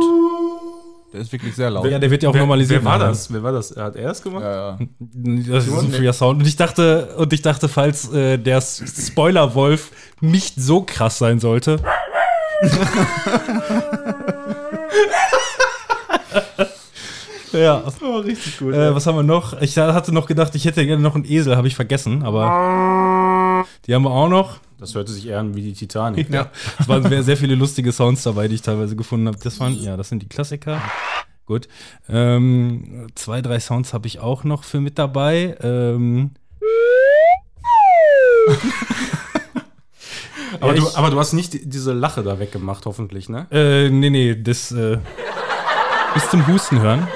Der 1.11 1.21
ist 1.21 1.31
wirklich 1.31 1.55
sehr 1.55 1.69
laut. 1.69 1.85
Ja, 1.85 1.99
der 1.99 2.09
wird 2.09 2.23
ja 2.23 2.29
auch 2.29 2.33
Wer, 2.33 2.41
normalisiert. 2.41 2.83
wer 2.83 2.89
war 2.91 2.99
das? 2.99 3.31
Wer 3.31 3.43
war 3.43 3.51
das? 3.51 3.75
Hat 3.75 3.95
er 3.95 4.11
es 4.11 4.21
gemacht? 4.21 4.43
Ja, 4.43 4.77
ja. 4.79 4.87
Das 5.49 5.67
ist 5.67 5.73
ein 5.77 5.91
früher 5.91 6.13
Sound. 6.13 6.39
Und 6.41 6.47
ich 6.47 6.55
dachte, 6.55 7.13
und 7.17 7.31
ich 7.33 7.41
dachte, 7.43 7.69
falls 7.69 8.11
äh, 8.11 8.37
der 8.39 8.61
Spoiler-Wolf 8.61 9.91
nicht 10.21 10.55
so 10.57 10.81
krass 10.81 11.17
sein 11.19 11.39
sollte. 11.39 11.79
Ja. 17.53 17.83
Oh, 18.01 18.17
richtig 18.17 18.57
gut. 18.59 18.73
Äh, 18.73 18.93
was 18.95 19.05
haben 19.07 19.15
wir 19.15 19.23
noch? 19.23 19.61
Ich 19.61 19.77
hatte 19.77 20.13
noch 20.13 20.25
gedacht, 20.27 20.55
ich 20.55 20.65
hätte 20.65 20.85
gerne 20.85 21.01
noch 21.01 21.15
einen 21.15 21.25
Esel, 21.25 21.55
habe 21.55 21.67
ich 21.67 21.75
vergessen, 21.75 22.23
aber 22.23 23.65
die 23.85 23.93
haben 23.93 24.03
wir 24.03 24.11
auch 24.11 24.29
noch. 24.29 24.59
das 24.79 24.95
hörte 24.95 25.11
sich 25.11 25.27
eher 25.27 25.39
an 25.39 25.55
wie 25.55 25.61
die 25.61 25.73
Titanic. 25.73 26.29
Ja. 26.29 26.49
Es 26.79 26.87
waren 26.87 27.03
sehr, 27.07 27.23
sehr 27.23 27.37
viele 27.37 27.55
lustige 27.55 27.91
Sounds 27.91 28.23
dabei, 28.23 28.47
die 28.47 28.55
ich 28.55 28.61
teilweise 28.61 28.95
gefunden 28.95 29.27
habe. 29.27 29.37
Das 29.41 29.59
waren, 29.59 29.73
ja, 29.81 29.97
das 29.97 30.09
sind 30.09 30.21
die 30.21 30.29
Klassiker. 30.29 30.81
Gut. 31.45 31.67
Ähm, 32.07 33.07
zwei, 33.15 33.41
drei 33.41 33.59
Sounds 33.59 33.93
habe 33.93 34.07
ich 34.07 34.19
auch 34.19 34.43
noch 34.45 34.63
für 34.63 34.79
mit 34.79 34.97
dabei. 34.97 35.57
Ähm, 35.61 36.31
Aber, 40.63 40.73
Ja, 40.75 40.79
du, 40.81 40.87
ich- 40.87 40.97
aber 40.97 41.09
du 41.09 41.19
hast 41.19 41.33
nicht 41.33 41.53
die- 41.53 41.67
diese 41.69 41.91
Lache 41.93 42.23
da 42.23 42.39
weggemacht, 42.39 42.85
hoffentlich, 42.85 43.27
ne? 43.29 43.47
äh, 43.51 43.89
nee, 43.89 44.09
nee, 44.09 44.35
das 44.41 44.71
äh, 44.71 44.97
bis 46.13 46.29
zum 46.29 46.47
Husten 46.47 46.79
hören. 46.79 47.07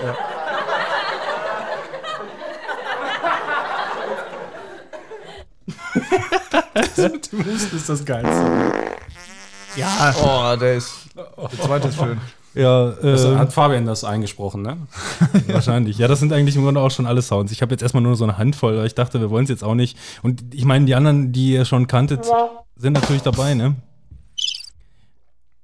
Mit 6.98 7.31
dem 7.31 7.45
Husten 7.45 7.76
ist 7.78 7.90
das 7.90 8.06
geilste. 8.06 8.71
Ja. 9.76 10.14
Oh, 10.24 10.56
der 10.57 10.76
ist. 10.76 10.94
Der 11.16 11.60
zweite 11.66 11.88
ist 11.90 11.98
schön. 11.98 12.19
Ja, 12.54 12.90
Das 12.90 13.24
äh, 13.24 13.36
hat 13.36 13.54
Fabian 13.54 13.86
das 13.86 14.04
eingesprochen, 14.04 14.64
ne? 14.64 14.78
wahrscheinlich. 15.48 16.00
Ja, 16.00 16.07
das 16.07 16.19
sind 16.19 16.33
eigentlich 16.33 16.56
im 16.56 16.64
Grunde 16.64 16.81
auch 16.81 16.90
schon 16.90 17.06
alle 17.06 17.21
Sounds. 17.21 17.52
Ich 17.52 17.62
habe 17.62 17.71
jetzt 17.74 17.83
erstmal 17.83 18.02
nur 18.02 18.16
so 18.16 18.24
eine 18.24 18.40
Handvoll, 18.40 18.74
aber 18.74 18.86
ich 18.86 18.95
dachte, 18.95 19.19
wir 19.21 19.30
wollen 19.30 19.44
es 19.44 19.50
jetzt 19.52 19.64
auch 19.64 19.76
nicht. 19.76 19.95
Und 20.24 20.42
ich 20.56 20.66
meine, 20.66 20.86
die 20.86 20.95
anderen, 20.95 21.31
die 21.31 21.52
ihr 21.54 21.66
schon 21.66 21.86
kanntet, 21.86 22.26
sind 22.78 22.94
natürlich 22.94 23.22
dabei, 23.22 23.54
ne? 23.54 23.76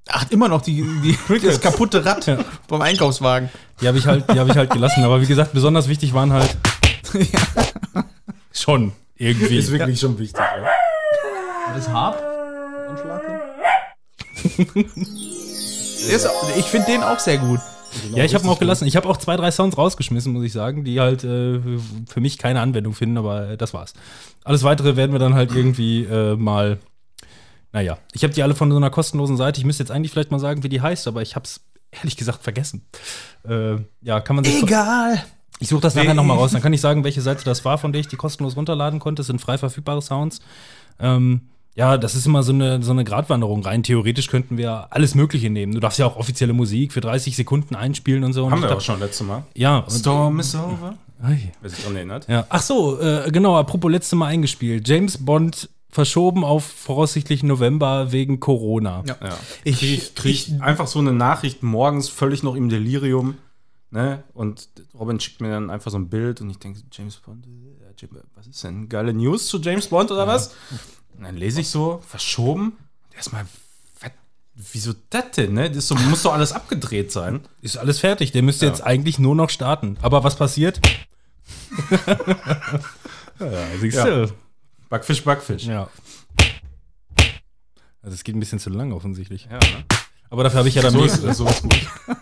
Ach, 0.09 0.29
immer 0.31 0.47
noch 0.49 0.61
die, 0.61 0.83
die, 1.01 1.39
das 1.45 1.61
kaputte 1.61 2.03
Rad 2.05 2.25
Ja. 2.27 2.37
vom 2.67 2.81
Einkaufswagen. 2.81 3.49
Die 3.81 3.87
habe 3.87 3.97
ich 3.97 4.05
halt, 4.05 4.25
die 4.31 4.39
habe 4.39 4.49
ich 4.49 4.57
halt 4.57 4.69
gelassen. 4.69 5.03
Aber 5.03 5.21
wie 5.21 5.25
gesagt, 5.25 5.53
besonders 5.53 5.87
wichtig 5.87 6.13
waren 6.13 6.33
halt 6.33 6.55
schon 8.51 8.91
irgendwie. 9.15 9.57
Ist 9.57 9.71
wirklich 9.71 9.99
schon 9.99 10.17
wichtig, 10.19 10.39
ja. 10.39 11.73
Das 11.75 11.87
Harp? 11.89 12.21
Der 16.07 16.15
ist, 16.15 16.27
ich 16.57 16.65
finde 16.65 16.87
den 16.91 17.03
auch 17.03 17.19
sehr 17.19 17.37
gut. 17.37 17.59
Ja, 18.13 18.23
ich 18.23 18.33
habe 18.33 18.43
ihn 18.43 18.49
auch 18.49 18.59
gelassen. 18.59 18.85
Ich 18.87 18.95
habe 18.95 19.07
auch 19.07 19.17
zwei, 19.17 19.37
drei 19.37 19.51
Sounds 19.51 19.77
rausgeschmissen, 19.77 20.33
muss 20.33 20.43
ich 20.43 20.51
sagen, 20.51 20.83
die 20.83 20.99
halt 20.99 21.23
äh, 21.23 21.59
für 22.09 22.19
mich 22.19 22.37
keine 22.37 22.59
Anwendung 22.61 22.93
finden, 22.93 23.17
aber 23.17 23.49
äh, 23.51 23.57
das 23.57 23.73
war's. 23.73 23.93
Alles 24.43 24.63
weitere 24.63 24.95
werden 24.95 25.11
wir 25.11 25.19
dann 25.19 25.35
halt 25.35 25.51
irgendwie 25.55 26.03
äh, 26.03 26.35
mal. 26.35 26.79
Naja, 27.73 27.97
ich 28.13 28.23
habe 28.23 28.33
die 28.33 28.41
alle 28.43 28.55
von 28.55 28.71
so 28.71 28.77
einer 28.77 28.89
kostenlosen 28.89 29.35
Seite. 29.35 29.59
Ich 29.59 29.65
müsste 29.65 29.83
jetzt 29.83 29.91
eigentlich 29.91 30.11
vielleicht 30.11 30.31
mal 30.31 30.39
sagen, 30.39 30.63
wie 30.63 30.69
die 30.69 30.79
heißt, 30.81 31.07
aber 31.07 31.21
ich 31.21 31.35
habe 31.35 31.43
es 31.45 31.61
ehrlich 31.91 32.15
gesagt 32.15 32.43
vergessen. 32.43 32.85
Äh, 33.47 33.75
ja, 34.01 34.19
kann 34.21 34.35
man 34.37 34.45
sich. 34.45 34.63
Egal. 34.63 35.21
Ich 35.59 35.69
suche 35.69 35.81
das 35.81 35.95
nachher 35.95 36.13
nochmal 36.13 36.37
raus. 36.37 36.51
Dann 36.51 36.61
kann 36.61 36.73
ich 36.73 36.81
sagen, 36.81 37.03
welche 37.03 37.21
Seite 37.21 37.43
das 37.45 37.63
war, 37.65 37.77
von 37.77 37.91
der 37.93 37.99
ich 38.01 38.07
die 38.07 38.15
kostenlos 38.15 38.55
runterladen 38.55 38.99
konnte. 38.99 39.19
Das 39.21 39.27
sind 39.27 39.39
frei 39.41 39.57
verfügbare 39.57 40.01
Sounds. 40.01 40.39
Ähm, 40.99 41.41
ja, 41.75 41.97
das 41.97 42.15
ist 42.15 42.25
immer 42.27 42.43
so 42.43 42.51
eine, 42.53 42.83
so 42.83 42.91
eine 42.91 43.03
Gratwanderung. 43.03 43.63
Rein 43.63 43.81
theoretisch 43.81 44.27
könnten 44.27 44.57
wir 44.57 44.87
alles 44.91 45.15
Mögliche 45.15 45.49
nehmen. 45.49 45.73
Du 45.73 45.79
darfst 45.79 45.97
ja 45.99 46.05
auch 46.05 46.17
offizielle 46.17 46.53
Musik 46.53 46.91
für 46.93 47.01
30 47.01 47.35
Sekunden 47.35 47.75
einspielen 47.75 48.23
und 48.23 48.33
so. 48.33 48.45
Und 48.45 48.51
Haben 48.51 48.57
ich 48.59 48.63
wir 48.63 48.69
auch 48.69 48.73
dachte- 48.73 48.85
schon 48.85 48.99
letztes 48.99 49.25
Mal. 49.25 49.43
Ja, 49.55 49.79
und, 49.79 49.91
Storm 49.91 50.39
is 50.39 50.53
over. 50.55 50.95
Ei. 51.23 51.51
Wer 51.61 51.69
sich 51.69 51.83
dran 51.83 51.95
erinnert. 51.95 52.27
ja. 52.27 52.45
Ach 52.49 52.61
so, 52.61 52.99
äh, 52.99 53.31
genau, 53.31 53.55
apropos 53.57 53.89
letzte 53.89 54.15
Mal 54.17 54.27
eingespielt. 54.27 54.87
James 54.87 55.17
Bond 55.23 55.69
verschoben 55.93 56.43
auf 56.43 56.65
voraussichtlich 56.65 57.43
November 57.43 58.11
wegen 58.11 58.39
Corona. 58.39 59.03
Ja. 59.05 59.15
Ja. 59.21 59.37
Ich, 59.63 59.77
Krieg, 59.79 59.99
ich, 59.99 60.15
krieg 60.15 60.61
einfach 60.61 60.87
so 60.87 60.97
eine 60.97 61.13
Nachricht 61.13 61.61
morgens 61.61 62.09
völlig 62.09 62.41
noch 62.41 62.55
im 62.55 62.67
Delirium. 62.67 63.37
Ne? 63.91 64.23
Und 64.33 64.69
Robin 64.97 65.19
schickt 65.19 65.39
mir 65.39 65.51
dann 65.51 65.69
einfach 65.69 65.91
so 65.91 65.97
ein 65.97 66.09
Bild 66.09 66.41
und 66.41 66.49
ich 66.49 66.57
denke, 66.57 66.81
James 66.91 67.17
Bond, 67.17 67.45
äh, 67.45 68.07
was 68.33 68.47
ist 68.47 68.63
denn? 68.63 68.89
Geile 68.89 69.13
News 69.13 69.45
zu 69.45 69.59
James 69.59 69.87
Bond 69.87 70.09
oder 70.09 70.25
was? 70.25 70.55
Und 71.15 71.25
dann 71.25 71.37
lese 71.37 71.61
ich 71.61 71.69
so, 71.69 72.01
verschoben. 72.07 72.75
Erstmal, 73.15 73.45
wieso 74.55 74.93
das 75.11 75.31
denn? 75.37 75.53
Ne? 75.53 75.69
Das 75.69 75.87
so, 75.87 75.93
muss 75.93 76.23
doch 76.23 76.33
alles 76.33 76.53
abgedreht 76.53 77.11
sein. 77.11 77.41
Ist 77.61 77.77
alles 77.77 77.99
fertig. 77.99 78.31
Der 78.31 78.41
müsste 78.41 78.65
jetzt 78.65 78.81
eigentlich 78.83 79.19
nur 79.19 79.35
noch 79.35 79.51
starten. 79.51 79.97
Aber 80.01 80.23
was 80.23 80.37
passiert? 80.37 80.81
ja, 83.39 83.77
siehst 83.79 83.97
du. 83.97 84.33
Backfisch, 84.93 85.23
Backfisch. 85.23 85.63
Ja. 85.63 85.89
Also 88.03 88.13
es 88.13 88.23
geht 88.23 88.35
ein 88.35 88.39
bisschen 88.39 88.59
zu 88.59 88.69
lang 88.69 88.91
offensichtlich. 88.91 89.45
Ja, 89.49 89.57
ne? 89.57 89.85
Aber 90.29 90.43
dafür 90.43 90.59
habe 90.59 90.69
ich 90.69 90.75
ja 90.75 90.83
dann 90.83 90.93
So 90.93 91.01
nächste. 91.01 91.27
ist, 91.27 91.37
so 91.37 91.47
ist 91.47 91.63
gut. 91.63 91.89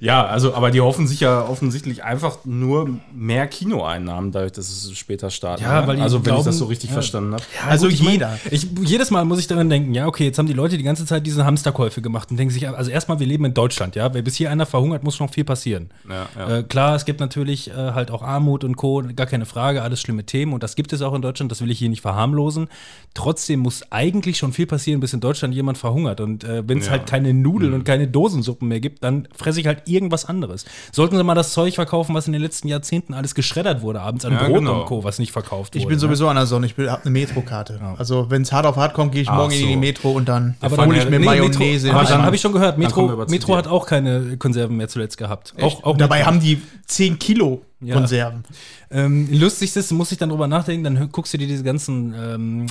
ja, 0.00 0.24
also, 0.26 0.54
aber 0.54 0.70
die 0.70 0.80
hoffen 0.80 1.06
sich 1.06 1.20
ja 1.20 1.42
offensichtlich 1.46 2.04
einfach 2.04 2.38
nur 2.44 2.88
mehr 3.14 3.46
Kinoeinnahmen, 3.46 4.32
dadurch, 4.32 4.52
dass 4.52 4.68
es 4.68 4.96
später 4.98 5.30
startet. 5.30 5.66
Ja, 5.66 5.80
ne? 5.82 5.86
weil 5.86 5.96
die 5.96 6.02
also, 6.02 6.16
wenn 6.16 6.20
ich 6.22 6.24
glauben- 6.28 6.44
das 6.44 6.58
so 6.58 6.66
richtig 6.66 6.90
ja. 6.90 6.94
verstanden 6.94 7.34
habe. 7.34 7.42
also 7.68 7.86
gut, 7.86 7.94
ich 7.94 8.02
mein, 8.02 8.12
jeder. 8.12 8.38
Ich, 8.50 8.66
jedes 8.82 9.10
Mal 9.10 9.24
muss 9.24 9.38
ich 9.38 9.46
daran 9.46 9.68
denken, 9.70 9.94
ja, 9.94 10.06
okay, 10.06 10.24
jetzt 10.24 10.38
haben 10.38 10.46
die 10.46 10.52
Leute 10.52 10.76
die 10.76 10.82
ganze 10.84 11.06
Zeit 11.06 11.26
diese 11.26 11.44
Hamsterkäufe 11.44 12.02
gemacht 12.02 12.30
und 12.30 12.36
denken 12.36 12.52
sich, 12.52 12.68
also 12.68 12.90
erstmal, 12.90 13.18
wir 13.20 13.26
leben 13.26 13.44
in 13.44 13.54
Deutschland, 13.54 13.96
ja, 13.96 14.12
wenn 14.14 14.24
bis 14.24 14.36
hier 14.36 14.50
einer 14.50 14.66
verhungert, 14.66 15.04
muss 15.04 15.18
noch 15.20 15.30
viel 15.30 15.44
passieren. 15.44 15.90
Ja, 16.08 16.26
ja. 16.36 16.58
Äh, 16.58 16.62
klar, 16.62 16.94
es 16.96 17.04
gibt 17.04 17.20
natürlich 17.20 17.70
äh, 17.70 17.74
halt 17.74 18.10
auch 18.10 18.22
Armut 18.22 18.64
und 18.64 18.76
Co., 18.76 19.02
gar 19.14 19.26
keine 19.26 19.46
Frage, 19.46 19.82
alles 19.82 20.00
schlimme 20.00 20.24
Themen 20.24 20.52
und 20.52 20.62
das 20.62 20.74
gibt 20.76 20.92
es 20.92 21.02
auch 21.02 21.14
in 21.14 21.22
Deutschland, 21.22 21.50
das 21.50 21.60
will 21.60 21.70
ich 21.70 21.78
hier 21.78 21.88
nicht 21.88 22.02
verharmlosen. 22.02 22.68
Trotzdem 23.14 23.60
muss 23.60 23.82
eigentlich 23.90 24.38
schon 24.38 24.52
viel 24.52 24.66
passieren, 24.66 25.00
bis 25.00 25.12
in 25.12 25.20
Deutschland 25.20 25.54
jemand 25.54 25.78
verhungert 25.78 26.20
und 26.20 26.44
äh, 26.44 26.66
wenn 26.66 26.78
es 26.78 26.86
Ja. 26.86 26.92
halt 26.92 27.06
keine 27.06 27.34
Nudeln 27.34 27.74
und 27.74 27.84
keine 27.84 28.08
Dosensuppen 28.08 28.68
mehr 28.68 28.80
gibt, 28.80 29.04
dann 29.04 29.28
fresse 29.34 29.60
ich 29.60 29.66
halt 29.66 29.81
irgendwas 29.86 30.24
anderes. 30.24 30.64
Sollten 30.92 31.16
sie 31.16 31.24
mal 31.24 31.34
das 31.34 31.52
Zeug 31.52 31.74
verkaufen, 31.74 32.14
was 32.14 32.26
in 32.26 32.32
den 32.32 32.42
letzten 32.42 32.68
Jahrzehnten 32.68 33.14
alles 33.14 33.34
geschreddert 33.34 33.82
wurde, 33.82 34.00
abends 34.00 34.24
an 34.24 34.32
Ja, 34.32 34.44
Brot 34.44 34.58
genau. 34.58 34.80
und 34.80 34.86
Co., 34.86 35.04
was 35.04 35.18
nicht 35.18 35.32
verkauft 35.32 35.74
Ich 35.76 35.82
wurde. 35.82 35.88
bin 35.90 35.96
ne? 35.96 36.00
sowieso 36.00 36.28
an 36.28 36.36
der 36.36 36.46
Sonne, 36.46 36.66
ich 36.66 36.76
habe 36.76 37.02
eine 37.02 37.10
Metrokarte. 37.10 37.80
Also, 37.98 38.30
wenn 38.30 38.42
es 38.42 38.52
hart 38.52 38.66
auf 38.66 38.76
hart 38.76 38.94
kommt, 38.94 39.12
gehe 39.12 39.22
ich 39.22 39.28
Ach 39.28 39.36
morgen 39.36 39.52
in 39.52 39.66
die 39.66 39.72
so. 39.74 39.78
Metro 39.80 40.10
und 40.12 40.28
dann 40.28 40.56
Aber 40.60 40.76
hole 40.78 40.96
dann- 40.96 40.98
ich 41.06 41.10
mir 41.10 41.18
nee, 41.20 41.24
Mayonnaise. 41.26 41.86
Metro, 41.86 41.94
Habe 41.98 42.04
ich, 42.04 42.10
rein. 42.14 42.22
hab 42.22 42.34
ich 42.34 42.40
schon 42.40 42.52
gehört. 42.52 42.78
Metro, 42.78 43.10
aber 43.10 43.26
Metro 43.28 43.56
hat 43.56 43.66
auch 43.66 43.86
keine 43.86 44.36
Konserven 44.36 44.76
mehr 44.76 44.88
zuletzt 44.88 45.16
gehabt. 45.18 45.54
Auch, 45.60 45.82
auch 45.84 45.96
Dabei 45.96 46.18
Metro. 46.18 46.26
haben 46.28 46.40
die 46.40 46.60
10 46.86 47.18
Kilo 47.18 47.62
Ja. 47.80 47.94
Konserven. 47.96 48.44
Ähm, 48.90 49.28
lustig 49.32 49.74
ist, 49.74 49.90
muss 49.92 50.12
ich 50.12 50.18
dann 50.18 50.28
drüber 50.28 50.46
nachdenken, 50.46 50.84
dann 50.84 51.10
guckst 51.10 51.32
du 51.34 51.38
dir 51.38 51.46
diese 51.48 51.64
ganzen 51.64 52.14
ähm, 52.16 52.66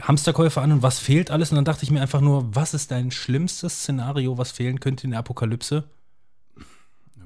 Hamsterkäufe 0.00 0.60
an 0.60 0.72
und 0.72 0.82
was 0.82 0.98
fehlt 0.98 1.30
alles. 1.30 1.50
Und 1.50 1.56
dann 1.56 1.64
dachte 1.64 1.84
ich 1.84 1.90
mir 1.90 2.00
einfach 2.00 2.20
nur, 2.20 2.54
was 2.54 2.74
ist 2.74 2.90
dein 2.90 3.10
schlimmstes 3.10 3.80
Szenario, 3.82 4.38
was 4.38 4.50
fehlen 4.52 4.80
könnte 4.80 5.04
in 5.04 5.10
der 5.10 5.20
Apokalypse? 5.20 5.84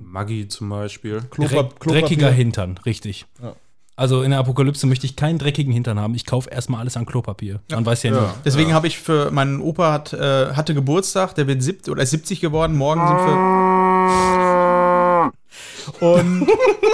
Maggi 0.05 0.49
zum 0.49 0.69
Beispiel. 0.69 1.23
Dreck, 1.37 1.81
dreckiger 1.81 2.31
Hintern, 2.31 2.79
richtig. 2.85 3.27
Ja. 3.43 3.55
Also 3.97 4.23
in 4.23 4.31
der 4.31 4.41
Apokalypse 4.41 4.89
möchte 4.89 5.07
ich 5.07 5.15
keinen 5.15 5.39
dreckigen 5.39 5.73
Hintern 5.73 6.01
haben. 6.01 6.15
Ich 6.17 6.27
kaufe 6.27 6.51
erstmal 6.51 6.81
alles 6.81 6.97
an 6.97 7.07
Klopapier. 7.07 7.61
Man 7.71 7.87
weiß 7.87 8.03
ja, 8.03 8.11
nie. 8.11 8.17
Ja. 8.17 8.35
Deswegen 8.45 8.73
habe 8.73 8.89
ich 8.89 8.99
für 8.99 9.31
meinen 9.31 9.61
Opa 9.61 9.93
hat, 9.93 10.13
äh, 10.13 10.53
hatte 10.53 10.75
Geburtstag, 10.75 11.37
der 11.37 11.47
wird 11.47 11.63
70 11.63 11.93
oder 11.93 12.03
ist 12.03 12.11
70 12.11 12.41
geworden. 12.41 12.77
Morgen 12.77 13.07
sind 13.07 13.17
wir. 13.19 13.35
Und 16.01 16.49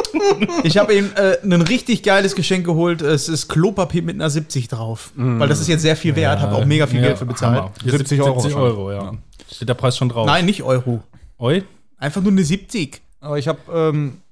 ich 0.65 0.77
habe 0.77 0.95
ihm 0.95 1.11
äh, 1.15 1.39
ein 1.43 1.63
richtig 1.63 2.03
geiles 2.03 2.35
Geschenk 2.35 2.67
geholt. 2.67 3.01
Es 3.01 3.31
ist 3.31 3.49
Klopapier 3.49 4.03
mit 4.03 4.17
einer 4.17 4.29
70 4.29 4.69
drauf. 4.69 5.13
Weil 5.15 5.49
das 5.49 5.61
ist 5.61 5.69
jetzt 5.69 5.83
sehr 5.83 5.97
viel 5.97 6.17
wert, 6.17 6.41
habe 6.41 6.55
auch 6.55 6.67
mega 6.67 6.87
viel 6.87 7.01
Ja, 7.01 7.07
Geld 7.07 7.19
für 7.19 7.27
bezahlt. 7.27 7.59
Hammer. 7.59 7.73
70 7.83 8.21
Euro 8.21 8.41
70 8.41 8.59
Euro, 8.59 8.93
ja. 8.93 9.13
Steht 9.51 9.69
der 9.69 9.75
Preis 9.75 9.97
schon 9.97 10.11
drauf. 10.11 10.27
Nein, 10.27 10.45
nicht 10.45 10.63
Euro. 10.63 11.03
Oi? 11.39 11.63
Einfach 12.01 12.23
nur 12.23 12.33
eine 12.33 12.43
70. 12.43 13.01
Aber 13.21 13.39
ich 13.39 13.47
habe 13.47 13.61
ähm, 13.73 14.23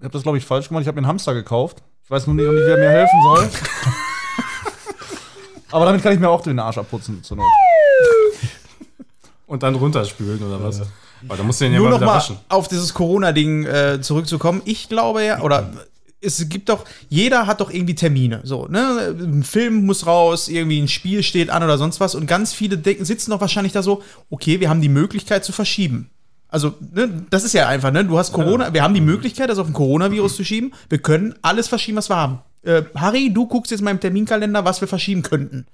ich 0.00 0.04
hab 0.04 0.12
das, 0.12 0.22
glaube 0.24 0.36
ich, 0.36 0.44
falsch 0.44 0.68
gemacht. 0.68 0.82
Ich 0.82 0.88
habe 0.88 0.96
mir 0.96 1.06
einen 1.06 1.08
Hamster 1.08 1.32
gekauft. 1.32 1.82
Ich 2.04 2.10
weiß 2.10 2.26
nur 2.26 2.34
nicht, 2.36 2.46
nicht 2.46 2.66
wer 2.66 2.76
mir 2.76 2.90
helfen 2.90 3.22
soll. 3.22 3.48
Aber 5.70 5.84
damit 5.84 6.02
kann 6.02 6.12
ich 6.12 6.20
mir 6.20 6.28
auch 6.28 6.42
den 6.42 6.58
Arsch 6.58 6.78
abputzen 6.78 7.22
zur 7.22 7.38
Not. 7.38 7.46
Und 9.46 9.62
dann 9.62 9.74
runterspülen 9.76 10.42
oder 10.42 10.62
was? 10.62 10.82
Aber 11.26 11.36
da 11.36 11.42
musst 11.42 11.60
du 11.60 11.64
den 11.66 11.72
ja 11.72 11.78
Nur 11.78 11.88
mal 11.88 11.92
noch 11.92 12.00
wieder 12.00 12.06
mal 12.06 12.16
waschen. 12.16 12.38
auf 12.48 12.68
dieses 12.68 12.94
Corona-Ding 12.94 13.64
äh, 13.64 14.00
zurückzukommen. 14.00 14.62
Ich 14.64 14.88
glaube 14.88 15.24
ja, 15.24 15.40
oder 15.40 15.72
es 16.20 16.48
gibt 16.48 16.68
doch, 16.68 16.84
jeder 17.08 17.46
hat 17.46 17.60
doch 17.60 17.70
irgendwie 17.70 17.94
Termine. 17.94 18.40
So, 18.42 18.66
ne? 18.66 19.14
Ein 19.18 19.44
Film 19.44 19.86
muss 19.86 20.06
raus, 20.06 20.48
irgendwie 20.48 20.80
ein 20.80 20.88
Spiel 20.88 21.22
steht 21.22 21.50
an 21.50 21.62
oder 21.62 21.78
sonst 21.78 22.00
was. 22.00 22.14
Und 22.14 22.26
ganz 22.26 22.52
viele 22.52 22.76
denken, 22.78 23.04
sitzen 23.04 23.30
doch 23.30 23.40
wahrscheinlich 23.40 23.72
da 23.72 23.82
so, 23.82 24.02
okay, 24.30 24.60
wir 24.60 24.68
haben 24.68 24.80
die 24.80 24.88
Möglichkeit 24.88 25.44
zu 25.44 25.52
verschieben. 25.52 26.10
Also, 26.48 26.74
ne, 26.94 27.26
das 27.30 27.44
ist 27.44 27.52
ja 27.54 27.68
einfach, 27.68 27.90
ne? 27.92 28.04
Du 28.04 28.18
hast 28.18 28.32
Corona, 28.32 28.72
wir 28.72 28.82
haben 28.82 28.94
die 28.94 29.00
Möglichkeit, 29.00 29.50
das 29.50 29.58
auf 29.58 29.66
ein 29.66 29.72
Coronavirus 29.72 30.36
zu 30.36 30.44
schieben. 30.44 30.72
Wir 30.88 30.98
können 30.98 31.34
alles 31.42 31.68
verschieben, 31.68 31.98
was 31.98 32.08
wir 32.08 32.16
haben. 32.16 32.38
Äh, 32.62 32.82
Harry, 32.94 33.32
du 33.32 33.46
guckst 33.46 33.70
jetzt 33.72 33.80
mal 33.82 33.90
im 33.90 34.00
Terminkalender, 34.00 34.64
was 34.64 34.80
wir 34.80 34.88
verschieben 34.88 35.22
könnten. 35.22 35.66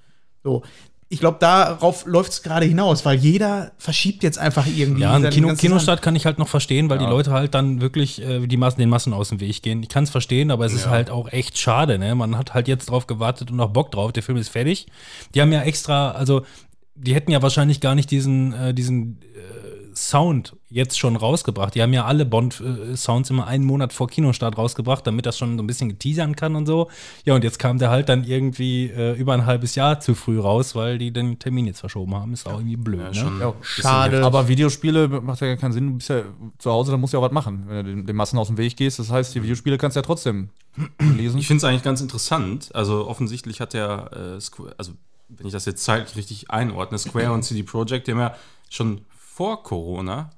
So. 0.42 0.62
Ich 1.08 1.20
glaube, 1.20 1.36
darauf 1.40 2.06
läuft 2.06 2.32
es 2.32 2.42
gerade 2.42 2.64
hinaus, 2.64 3.04
weil 3.04 3.18
jeder 3.18 3.72
verschiebt 3.76 4.22
jetzt 4.22 4.38
einfach 4.38 4.66
irgendwie. 4.66 5.02
Ja, 5.02 5.12
ein 5.12 5.20
seine 5.20 5.34
Kino, 5.34 5.54
Kinostart 5.54 6.00
kann 6.00 6.16
ich 6.16 6.24
halt 6.24 6.38
noch 6.38 6.48
verstehen, 6.48 6.88
weil 6.88 6.98
Ja. 6.98 7.04
die 7.04 7.10
Leute 7.10 7.32
halt 7.32 7.52
dann 7.54 7.82
wirklich 7.82 8.22
äh, 8.22 8.46
die 8.46 8.56
Massen, 8.56 8.80
den 8.80 8.88
Massen 8.88 9.12
aus 9.12 9.28
dem 9.28 9.38
Weg 9.38 9.60
gehen. 9.60 9.82
Ich 9.82 9.90
kann 9.90 10.04
es 10.04 10.10
verstehen, 10.10 10.50
aber 10.50 10.64
es 10.64 10.72
ist 10.72 10.86
halt 10.88 11.10
auch 11.10 11.30
echt 11.30 11.58
schade. 11.58 11.98
Ne? 11.98 12.14
Man 12.14 12.38
hat 12.38 12.54
halt 12.54 12.66
jetzt 12.66 12.88
drauf 12.88 13.06
gewartet 13.06 13.50
und 13.50 13.58
noch 13.58 13.68
Bock 13.68 13.92
drauf. 13.92 14.12
Der 14.12 14.22
Film 14.22 14.38
ist 14.38 14.48
fertig. 14.48 14.86
Die 15.34 15.42
haben 15.42 15.52
ja 15.52 15.60
extra, 15.60 16.12
also 16.12 16.46
die 16.94 17.14
hätten 17.14 17.30
ja 17.30 17.42
wahrscheinlich 17.42 17.80
gar 17.82 17.94
nicht 17.94 18.10
diesen, 18.10 18.54
äh, 18.54 18.72
diesen 18.72 19.18
äh, 19.34 19.61
Sound 19.94 20.56
jetzt 20.68 20.98
schon 20.98 21.16
rausgebracht. 21.16 21.74
Die 21.74 21.82
haben 21.82 21.92
ja 21.92 22.04
alle 22.04 22.24
Bond-Sounds 22.24 23.30
immer 23.30 23.46
einen 23.46 23.64
Monat 23.64 23.92
vor 23.92 24.08
Kinostart 24.08 24.56
rausgebracht, 24.56 25.06
damit 25.06 25.26
das 25.26 25.36
schon 25.38 25.56
so 25.56 25.62
ein 25.62 25.66
bisschen 25.66 25.88
geteasern 25.90 26.34
kann 26.36 26.56
und 26.56 26.66
so. 26.66 26.88
Ja, 27.24 27.34
und 27.34 27.44
jetzt 27.44 27.58
kam 27.58 27.78
der 27.78 27.90
halt 27.90 28.08
dann 28.08 28.24
irgendwie 28.24 28.86
äh, 28.86 29.16
über 29.16 29.34
ein 29.34 29.46
halbes 29.46 29.74
Jahr 29.74 30.00
zu 30.00 30.14
früh 30.14 30.40
raus, 30.40 30.74
weil 30.74 30.98
die 30.98 31.12
den 31.12 31.38
Termin 31.38 31.66
jetzt 31.66 31.80
verschoben 31.80 32.14
haben. 32.14 32.32
Ist 32.32 32.46
auch 32.46 32.58
irgendwie 32.58 32.76
blöd. 32.76 33.00
Ja, 33.00 33.08
ne? 33.08 33.14
schon 33.14 33.40
Ja, 33.40 33.54
schade. 33.62 34.24
Aber 34.24 34.48
Videospiele 34.48 35.08
macht 35.08 35.40
ja 35.40 35.48
gar 35.48 35.56
keinen 35.56 35.72
Sinn. 35.72 35.88
Du 35.88 35.96
bist 35.96 36.08
ja 36.08 36.22
zu 36.58 36.70
Hause, 36.70 36.92
da 36.92 36.96
musst 36.96 37.12
du 37.12 37.18
ja 37.18 37.20
auch 37.20 37.26
was 37.26 37.32
machen, 37.32 37.64
wenn 37.66 37.84
du 37.84 37.94
den, 37.94 38.06
den 38.06 38.16
Massen 38.16 38.38
aus 38.38 38.48
dem 38.48 38.56
Weg 38.56 38.76
gehst. 38.76 38.98
Das 38.98 39.10
heißt, 39.10 39.34
die 39.34 39.42
Videospiele 39.42 39.78
kannst 39.78 39.96
du 39.96 40.00
ja 40.00 40.06
trotzdem 40.06 40.48
lesen. 41.16 41.38
Ich 41.38 41.46
finde 41.46 41.58
es 41.58 41.64
eigentlich 41.64 41.82
ganz 41.82 42.00
interessant. 42.00 42.70
Also 42.74 43.06
offensichtlich 43.06 43.60
hat 43.60 43.74
der 43.74 44.36
äh, 44.36 44.40
Square, 44.40 44.74
also 44.78 44.92
wenn 45.28 45.46
ich 45.46 45.52
das 45.52 45.64
jetzt 45.64 45.84
zeitlich 45.84 46.16
richtig 46.16 46.50
einordne, 46.50 46.98
Square 46.98 47.32
und 47.32 47.42
CD 47.42 47.62
Projekt, 47.62 48.06
die 48.06 48.12
haben 48.12 48.18
ja 48.18 48.34
schon 48.68 49.02
vor 49.34 49.62
Corona 49.62 50.30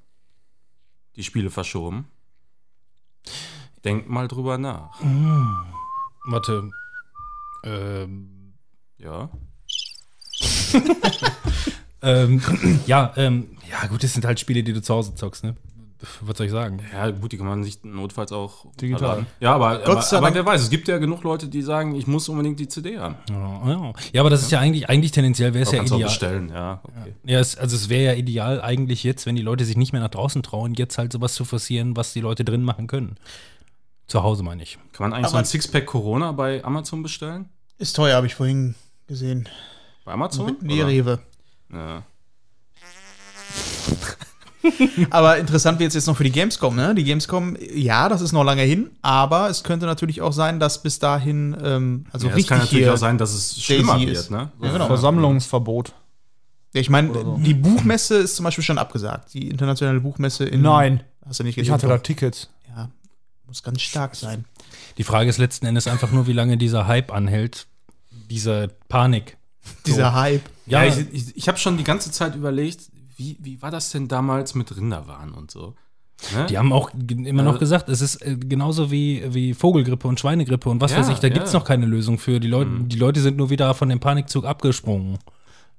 die 1.17 1.23
Spiele 1.23 1.49
verschoben. 1.49 2.07
Denkt 3.83 4.09
mal 4.09 4.27
drüber 4.29 4.57
nach. 4.57 5.01
Warte. 6.25 6.71
Ähm, 7.63 8.53
Ja. 8.97 9.29
ähm, 12.01 12.41
ja, 12.85 13.13
ähm, 13.17 13.57
ja, 13.69 13.85
gut, 13.87 14.03
das 14.03 14.13
sind 14.13 14.25
halt 14.25 14.39
Spiele, 14.39 14.63
die 14.63 14.73
du 14.73 14.81
zu 14.81 14.93
Hause 14.93 15.13
zockst, 15.15 15.43
ne? 15.43 15.55
Was 16.21 16.37
soll 16.37 16.45
ich 16.47 16.51
sagen? 16.51 16.79
Ja, 16.93 17.09
gut, 17.11 17.31
die 17.31 17.37
kann 17.37 17.47
man 17.47 17.63
sich 17.63 17.83
notfalls 17.83 18.31
auch 18.31 18.65
Digital. 18.73 18.91
runterladen. 18.93 19.25
Ja, 19.39 19.55
aber, 19.55 19.77
Gott 19.79 19.87
aber, 19.89 20.01
sei 20.01 20.17
aber 20.17 20.25
Dank. 20.27 20.35
wer 20.35 20.45
weiß, 20.45 20.61
es 20.61 20.69
gibt 20.69 20.87
ja 20.87 20.97
genug 20.97 21.23
Leute, 21.23 21.47
die 21.47 21.61
sagen, 21.61 21.95
ich 21.95 22.07
muss 22.07 22.29
unbedingt 22.29 22.59
die 22.59 22.67
CD 22.67 22.97
haben. 22.99 23.15
Ja, 23.29 23.69
ja. 23.69 23.93
ja 24.13 24.21
aber 24.21 24.29
das 24.29 24.41
ist 24.41 24.51
ja 24.51 24.59
eigentlich, 24.59 24.89
eigentlich 24.89 25.11
tendenziell 25.11 25.53
wäre 25.53 25.63
es 25.63 25.69
Aber 25.69 25.77
ja 25.77 25.83
du 25.83 25.93
auch 25.93 25.97
ideal. 25.97 26.09
bestellen, 26.09 26.49
ja. 26.49 26.81
Okay. 26.83 27.13
Ja, 27.25 27.39
es, 27.39 27.57
also 27.57 27.75
es 27.75 27.89
wäre 27.89 28.13
ja 28.13 28.19
ideal 28.19 28.61
eigentlich 28.61 29.03
jetzt, 29.03 29.25
wenn 29.25 29.35
die 29.35 29.41
Leute 29.41 29.65
sich 29.65 29.77
nicht 29.77 29.93
mehr 29.93 30.01
nach 30.01 30.09
draußen 30.09 30.43
trauen, 30.43 30.73
jetzt 30.75 30.97
halt 30.97 31.11
sowas 31.13 31.33
zu 31.35 31.45
forcieren, 31.45 31.95
was 31.95 32.13
die 32.13 32.21
Leute 32.21 32.43
drin 32.45 32.63
machen 32.63 32.87
können. 32.87 33.17
Zu 34.07 34.21
Hause 34.23 34.43
meine 34.43 34.61
ich. 34.63 34.77
Kann 34.93 35.09
man 35.09 35.13
eigentlich 35.13 35.27
so 35.29 35.33
Aber- 35.35 35.39
ein 35.39 35.45
Sixpack 35.45 35.85
Corona 35.85 36.31
bei 36.31 36.63
Amazon 36.63 37.01
bestellen? 37.03 37.49
Ist 37.77 37.95
teuer, 37.95 38.15
habe 38.15 38.27
ich 38.27 38.35
vorhin 38.35 38.75
gesehen. 39.07 39.49
Bei 40.05 40.11
Amazon? 40.13 40.55
Nee? 40.61 40.81
Rewe. 40.83 41.19
Ja. 41.73 42.03
Aber 45.09 45.37
interessant 45.37 45.79
wird 45.79 45.89
es 45.89 45.95
jetzt 45.95 46.07
noch 46.07 46.17
für 46.17 46.23
die 46.23 46.31
Gamescom, 46.31 46.75
ne? 46.75 46.95
Die 46.95 47.03
Gamescom, 47.03 47.57
ja, 47.73 48.09
das 48.09 48.21
ist 48.21 48.31
noch 48.31 48.43
lange 48.43 48.63
hin, 48.63 48.89
aber 49.01 49.49
es 49.49 49.63
könnte 49.63 49.85
natürlich 49.85 50.21
auch 50.21 50.33
sein, 50.33 50.59
dass 50.59 50.81
bis 50.81 50.99
dahin, 50.99 51.55
ähm, 51.63 52.05
also 52.11 52.27
ja, 52.27 52.31
es 52.31 52.37
richtig 52.37 52.49
kann 52.49 52.59
natürlich 52.59 52.85
hier, 52.85 52.93
auch 52.93 52.97
sein, 52.97 53.17
dass 53.17 53.33
es 53.33 53.61
schlimmer 53.61 53.93
Daisy 53.93 54.07
wird, 54.07 54.17
ist. 54.17 54.31
ne? 54.31 54.51
Ja, 54.61 54.71
genau. 54.71 54.87
Versammlungsverbot. 54.87 55.93
Ja, 56.73 56.81
ich 56.81 56.89
meine, 56.89 57.13
so. 57.13 57.39
die 57.41 57.53
Buchmesse 57.53 58.15
ist 58.17 58.35
zum 58.35 58.43
Beispiel 58.43 58.63
schon 58.63 58.77
abgesagt. 58.77 59.33
Die 59.33 59.49
internationale 59.49 60.01
Buchmesse 60.01 60.45
in. 60.45 60.61
Nein. 60.61 61.03
Hast 61.25 61.39
du 61.39 61.43
nicht 61.43 61.51
Ich 61.51 61.63
gesehen? 61.63 61.73
hatte 61.73 61.87
da 61.87 61.97
Tickets. 61.97 62.49
Ja, 62.75 62.89
muss 63.47 63.63
ganz 63.63 63.81
stark 63.81 64.15
sein. 64.15 64.45
Die 64.97 65.03
Frage 65.03 65.29
ist 65.29 65.37
letzten 65.37 65.65
Endes 65.65 65.87
einfach 65.87 66.11
nur, 66.11 66.27
wie 66.27 66.33
lange 66.33 66.57
dieser 66.57 66.87
Hype 66.87 67.13
anhält. 67.13 67.67
Diese 68.29 68.69
Panik. 68.89 69.37
Dieser 69.85 70.13
Hype. 70.13 70.43
Ja, 70.65 70.83
ich, 70.83 70.97
ich, 71.11 71.37
ich 71.37 71.47
habe 71.47 71.57
schon 71.57 71.77
die 71.77 71.83
ganze 71.83 72.11
Zeit 72.11 72.35
überlegt, 72.35 72.81
wie, 73.15 73.37
wie 73.41 73.61
war 73.61 73.71
das 73.71 73.91
denn 73.91 74.07
damals 74.07 74.55
mit 74.55 74.75
Rinderwahn 74.75 75.33
und 75.33 75.51
so? 75.51 75.75
Ne? 76.33 76.45
Die 76.47 76.57
haben 76.57 76.71
auch 76.71 76.91
immer 77.09 77.43
noch 77.43 77.57
Äh, 77.57 77.59
gesagt, 77.59 77.89
es 77.89 77.99
ist 78.01 78.21
äh, 78.25 78.37
genauso 78.37 78.89
wie, 78.89 79.23
wie 79.33 79.53
Vogelgrippe 79.53 80.07
und 80.07 80.19
Schweinegrippe 80.19 80.69
und 80.69 80.79
was 80.81 80.91
Ja, 80.91 80.99
weiß 80.99 81.09
ich, 81.09 81.19
da 81.19 81.27
gibt 81.29 81.47
es 81.47 81.53
ja. 81.53 81.59
noch 81.59 81.65
keine 81.65 81.85
Lösung 81.85 82.17
für. 82.19 82.39
Die 82.39 82.47
Leute, 82.47 82.71
die 82.83 82.97
Leute 82.97 83.19
sind 83.19 83.35
nur 83.37 83.49
wieder 83.49 83.73
von 83.73 83.89
dem 83.89 83.99
Panikzug 83.99 84.45
abgesprungen. 84.45 85.17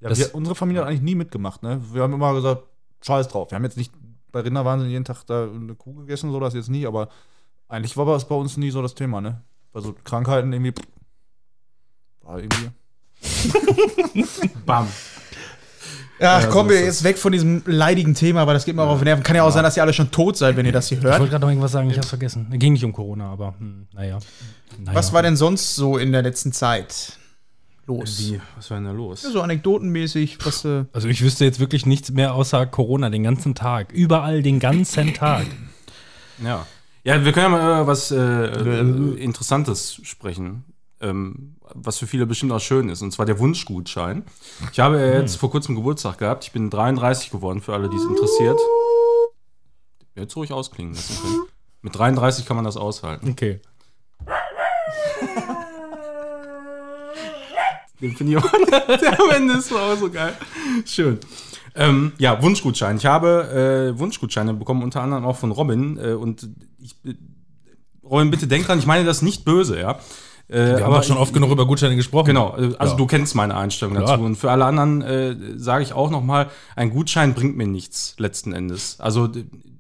Ja, 0.01 0.11
Das- 0.11 0.19
wir, 0.19 0.35
unsere 0.35 0.55
Familie 0.55 0.83
hat 0.83 0.89
eigentlich 0.89 1.01
nie 1.03 1.15
mitgemacht. 1.15 1.63
Ne? 1.63 1.81
Wir 1.93 2.03
haben 2.03 2.13
immer 2.13 2.35
gesagt, 2.35 2.65
scheiß 3.03 3.29
drauf. 3.29 3.51
Wir 3.51 3.57
haben 3.57 3.65
jetzt 3.65 3.79
nicht 3.79 3.93
bei 4.31 4.41
Rinderwahnsinn 4.41 4.91
jeden 4.91 5.05
Tag 5.07 5.25
da 5.25 5.45
eine 5.45 5.75
Kuh 5.75 5.95
gegessen, 5.95 6.31
so 6.31 6.39
das 6.39 6.53
jetzt 6.53 6.69
nie, 6.69 6.87
aber 6.87 7.09
eigentlich 7.69 7.97
war 7.97 8.05
das 8.05 8.29
bei 8.29 8.35
uns 8.35 8.59
nie 8.59 8.71
so 8.71 8.83
das 8.83 8.95
Thema. 8.95 9.23
Ne? 9.23 9.41
Bei 9.73 9.81
so 9.81 9.95
Krankheiten 10.05 10.53
irgendwie. 10.53 10.73
pff, 10.73 10.87
War 12.23 12.39
irgendwie. 12.41 12.69
Bam. 14.67 14.87
Ach, 16.19 16.43
Ja, 16.43 16.47
kommen 16.49 16.69
so 16.71 16.75
wir 16.75 16.81
ist 16.81 16.87
jetzt 16.87 17.05
weg 17.05 17.19
von 17.19 17.33
diesem 17.33 17.63
leidigen 17.67 18.15
Thema, 18.15 18.47
weil 18.47 18.55
das 18.55 18.65
geht 18.65 18.75
mir 18.77 18.83
auch 18.83 18.89
auf 18.89 18.99
den 19.01 19.05
Nerven. 19.05 19.23
Kann 19.23 19.37
ja 19.37 19.43
auch 19.43 19.51
sein, 19.53 19.63
dass 19.63 19.77
ihr 19.77 19.83
alle 19.83 19.93
schon 19.93 20.11
tot 20.11 20.37
seid, 20.37 20.57
wenn 20.57 20.67
ihr 20.67 20.73
das 20.73 20.89
hier 20.89 20.99
Ich 20.99 21.05
hört. 21.05 21.19
wollte 21.19 21.31
gerade 21.31 21.43
noch 21.45 21.51
irgendwas 21.51 21.73
sagen, 21.73 21.91
ich 21.91 21.97
hab's 21.99 22.09
vergessen. 22.09 22.47
Ging 22.53 22.73
nicht 22.73 22.85
um 22.85 22.93
Corona, 22.93 23.31
aber 23.31 23.55
hm, 23.59 23.87
naja. 23.95 24.19
naja. 24.79 24.97
Was 24.97 25.13
war 25.13 25.23
denn 25.23 25.37
sonst 25.37 25.75
so 25.75 25.99
in 25.99 26.13
der 26.13 26.23
letzten 26.23 26.53
Zeit 26.53 27.13
los? 27.87 28.19
Wie, 28.19 28.41
was 28.57 28.71
war 28.71 28.79
denn 28.79 28.87
da 28.87 28.93
los? 28.93 29.23
Ja, 29.25 29.31
so 29.31 29.43
anekdotenmäßig, 29.43 30.39
was 30.45 30.65
äh, 30.65 30.85
Also 30.93 31.09
ich 31.09 31.23
wüsste 31.23 31.45
jetzt 31.45 31.61
wirklich 31.61 31.85
nichts 31.87 32.11
mehr 32.11 32.35
außer 32.35 32.65
Corona 32.67 33.11
den 33.11 33.23
ganzen 33.23 33.55
Tag. 33.55 33.93
Überall 33.93 34.43
den 34.43 34.59
ganzen 34.59 35.13
Tag. 35.15 35.47
Ja. 36.43 36.67
Ja, 37.05 37.25
wir 37.25 37.31
können 37.33 37.45
ja 37.45 37.49
mal 37.51 37.61
über 37.61 37.87
was 37.87 38.11
äh, 38.11 38.17
äh, 38.17 39.15
Interessantes 39.23 40.01
sprechen. 40.03 40.65
Ähm, 41.01 41.56
was 41.75 41.99
für 41.99 42.07
viele 42.07 42.27
bestimmt 42.27 42.53
auch 42.53 42.61
schön 42.61 42.89
ist, 42.89 43.03
und 43.03 43.13
zwar 43.13 43.27
der 43.27 43.39
Wunschgutschein. 43.39 44.25
Ich 44.73 44.81
habe 44.81 44.99
ja 44.99 45.19
jetzt 45.21 45.37
vor 45.37 45.51
kurzem 45.51 45.75
Geburtstag 45.75 46.19
gehabt. 46.19 46.45
Ich 46.45 46.53
bin 46.53 46.71
33 46.71 47.31
geworden, 47.31 47.61
für 47.61 47.75
alle, 47.75 47.89
die 47.89 47.97
es 47.97 48.05
interessiert. 48.05 48.59
Jetzt 50.15 50.37
ruhig 50.37 50.53
ausklingen 50.53 50.95
lassen 50.95 51.17
können. 51.23 51.43
Mit 51.83 51.97
33 51.97 52.47
kann 52.47 52.57
man 52.57 52.65
das 52.65 52.77
aushalten. 52.77 53.31
Okay. 53.31 53.61
Den 58.01 58.15
finde 58.15 58.33
ich 58.33 58.39
auch, 58.39 58.51
der 59.01 59.21
am 59.21 59.31
Ende 59.31 59.55
ist 59.55 59.73
auch 59.73 59.97
so 59.97 60.11
geil. 60.11 60.37
Schön. 60.85 61.19
Ähm, 61.75 62.13
ja, 62.19 62.43
Wunschgutschein. 62.43 62.97
Ich 62.97 63.07
habe 63.07 63.93
äh, 63.95 63.99
Wunschgutscheine 63.99 64.55
bekommen, 64.55 64.83
unter 64.83 65.03
anderem 65.03 65.25
auch 65.25 65.37
von 65.37 65.51
Robin. 65.51 65.99
Äh, 65.99 66.13
und 66.13 66.49
ich, 66.79 66.95
äh, 67.05 67.15
Robin, 68.05 68.31
bitte 68.31 68.47
denk 68.47 68.67
dran, 68.67 68.79
ich 68.79 68.87
meine 68.87 69.05
das 69.05 69.23
nicht 69.23 69.45
böse, 69.45 69.81
ja. 69.81 69.99
Äh, 70.49 70.77
Wir 70.79 70.85
haben 70.85 70.93
auch 70.95 71.03
schon 71.03 71.17
oft 71.17 71.35
genug 71.35 71.51
über 71.51 71.67
Gutscheine 71.67 71.97
gesprochen. 71.97 72.27
Genau, 72.27 72.57
äh, 72.57 72.75
also 72.79 72.93
Ja. 72.93 72.97
du 72.97 73.07
kennst 73.07 73.35
meine 73.35 73.57
Einstellung 73.57 73.95
dazu. 73.95 74.23
Und 74.23 74.37
für 74.37 74.51
alle 74.51 74.65
anderen 74.65 75.03
äh, 75.03 75.37
sage 75.57 75.83
ich 75.83 75.93
auch 75.93 76.11
nochmal, 76.11 76.49
ein 76.77 76.91
Gutschein 76.91 77.35
bringt 77.35 77.57
mir 77.57 77.67
nichts 77.67 78.15
letzten 78.19 78.53
Endes. 78.53 79.01
Also 79.01 79.29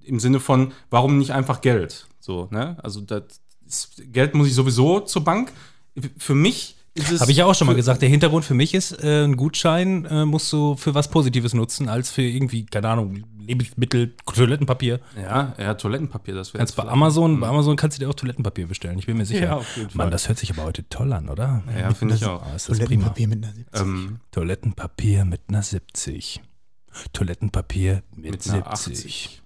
im 0.04 0.18
Sinne 0.20 0.40
von, 0.40 0.72
warum 0.90 1.18
nicht 1.18 1.32
einfach 1.32 1.60
Geld? 1.60 2.06
So, 2.20 2.48
ne? 2.50 2.76
Also 2.82 3.00
das 3.00 3.22
ist, 3.66 4.02
Geld 4.12 4.34
muss 4.34 4.48
ich 4.48 4.54
sowieso 4.54 5.00
zur 5.00 5.22
Bank. 5.24 5.52
Für 6.18 6.34
mich 6.34 6.76
ist 6.94 7.10
es. 7.12 7.20
Habe 7.20 7.30
ich 7.30 7.36
ja 7.38 7.46
auch 7.46 7.54
schon 7.54 7.66
mal 7.66 7.76
gesagt. 7.76 8.02
Der 8.02 8.08
Hintergrund 8.08 8.44
für 8.44 8.54
mich 8.54 8.74
ist, 8.74 8.92
äh, 9.04 9.24
ein 9.24 9.36
Gutschein 9.36 10.04
äh, 10.06 10.24
musst 10.24 10.52
du 10.52 10.76
für 10.76 10.94
was 10.94 11.08
Positives 11.08 11.54
nutzen, 11.54 11.88
als 11.88 12.10
für 12.10 12.22
irgendwie, 12.22 12.66
keine 12.66 12.88
Ahnung, 12.88 13.22
Lebensmittel, 13.46 14.14
Toilettenpapier. 14.26 15.00
Ja, 15.20 15.54
ja, 15.58 15.74
Toilettenpapier, 15.74 16.34
das 16.34 16.52
wäre 16.52 16.58
Kannst 16.58 16.76
bei 16.76 16.84
Amazon, 16.84 17.40
bei 17.40 17.48
Amazon 17.48 17.76
kannst 17.76 17.98
du 17.98 18.04
dir 18.04 18.10
auch 18.10 18.14
Toilettenpapier 18.14 18.66
bestellen, 18.66 18.98
ich 18.98 19.06
bin 19.06 19.16
mir 19.16 19.26
sicher. 19.26 19.44
Ja, 19.44 19.56
auf 19.56 19.76
jeden 19.76 19.90
Fall. 19.90 19.98
Mann, 19.98 20.10
das 20.10 20.28
hört 20.28 20.38
sich 20.38 20.50
aber 20.50 20.64
heute 20.64 20.88
toll 20.88 21.12
an, 21.12 21.28
oder? 21.28 21.62
Ja, 21.78 21.92
finde 21.94 22.14
ich 22.14 22.24
auch. 22.24 22.42
Prima. 22.42 23.08
Toilettenpapier 23.10 23.28
mit 23.28 23.44
einer 23.44 23.52
70. 23.52 23.80
Ähm, 23.80 24.20
Toilettenpapier 24.30 25.24
mit 25.24 25.40
einer 25.48 25.62
70. 25.62 26.42
Toilettenpapier 27.12 28.02
mit, 28.14 28.32
mit 28.32 28.50
einer 28.50 28.76
70. 28.76 29.42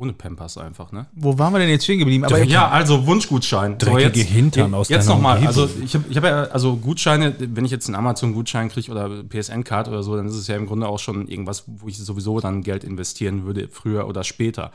Ja, 0.00 0.02
ohne 0.02 0.12
Pampers 0.12 0.58
einfach, 0.58 0.92
ne? 0.92 1.06
Wo 1.12 1.38
waren 1.38 1.52
wir 1.52 1.58
denn 1.58 1.68
jetzt 1.68 1.84
stehen 1.84 1.98
geblieben? 1.98 2.24
Aber 2.24 2.42
ja, 2.42 2.68
also 2.68 3.06
Wunschgutschein. 3.06 3.78
Dreckige 3.78 4.20
Hintern 4.20 4.74
aus 4.74 4.88
Jetzt 4.88 5.08
nochmal, 5.08 5.46
also 5.46 5.68
ich 5.84 5.94
habe 5.94 6.04
ich 6.08 6.16
hab 6.16 6.24
ja, 6.24 6.44
also 6.44 6.76
Gutscheine, 6.76 7.34
wenn 7.38 7.64
ich 7.64 7.70
jetzt 7.70 7.88
einen 7.88 7.96
Amazon-Gutschein 7.96 8.68
kriege 8.68 8.90
oder 8.90 9.22
PSN-Card 9.22 9.88
oder 9.88 10.02
so, 10.02 10.16
dann 10.16 10.26
ist 10.26 10.34
es 10.34 10.46
ja 10.46 10.56
im 10.56 10.66
Grunde 10.66 10.88
auch 10.88 10.98
schon 10.98 11.28
irgendwas, 11.28 11.64
wo 11.66 11.88
ich 11.88 11.98
sowieso 11.98 12.40
dann 12.40 12.62
Geld 12.62 12.84
investieren 12.84 13.44
würde, 13.44 13.68
früher 13.68 14.06
oder 14.08 14.24
später. 14.24 14.72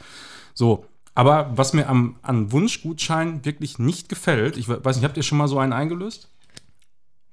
So, 0.53 0.85
aber 1.15 1.51
was 1.55 1.73
mir 1.73 1.87
am, 1.87 2.17
an 2.21 2.51
Wunschgutschein 2.51 3.45
wirklich 3.45 3.79
nicht 3.79 4.09
gefällt, 4.09 4.57
ich 4.57 4.67
weiß 4.67 4.97
nicht, 4.97 5.05
habt 5.05 5.17
ihr 5.17 5.23
schon 5.23 5.37
mal 5.37 5.47
so 5.47 5.59
einen 5.59 5.73
eingelöst? 5.73 6.29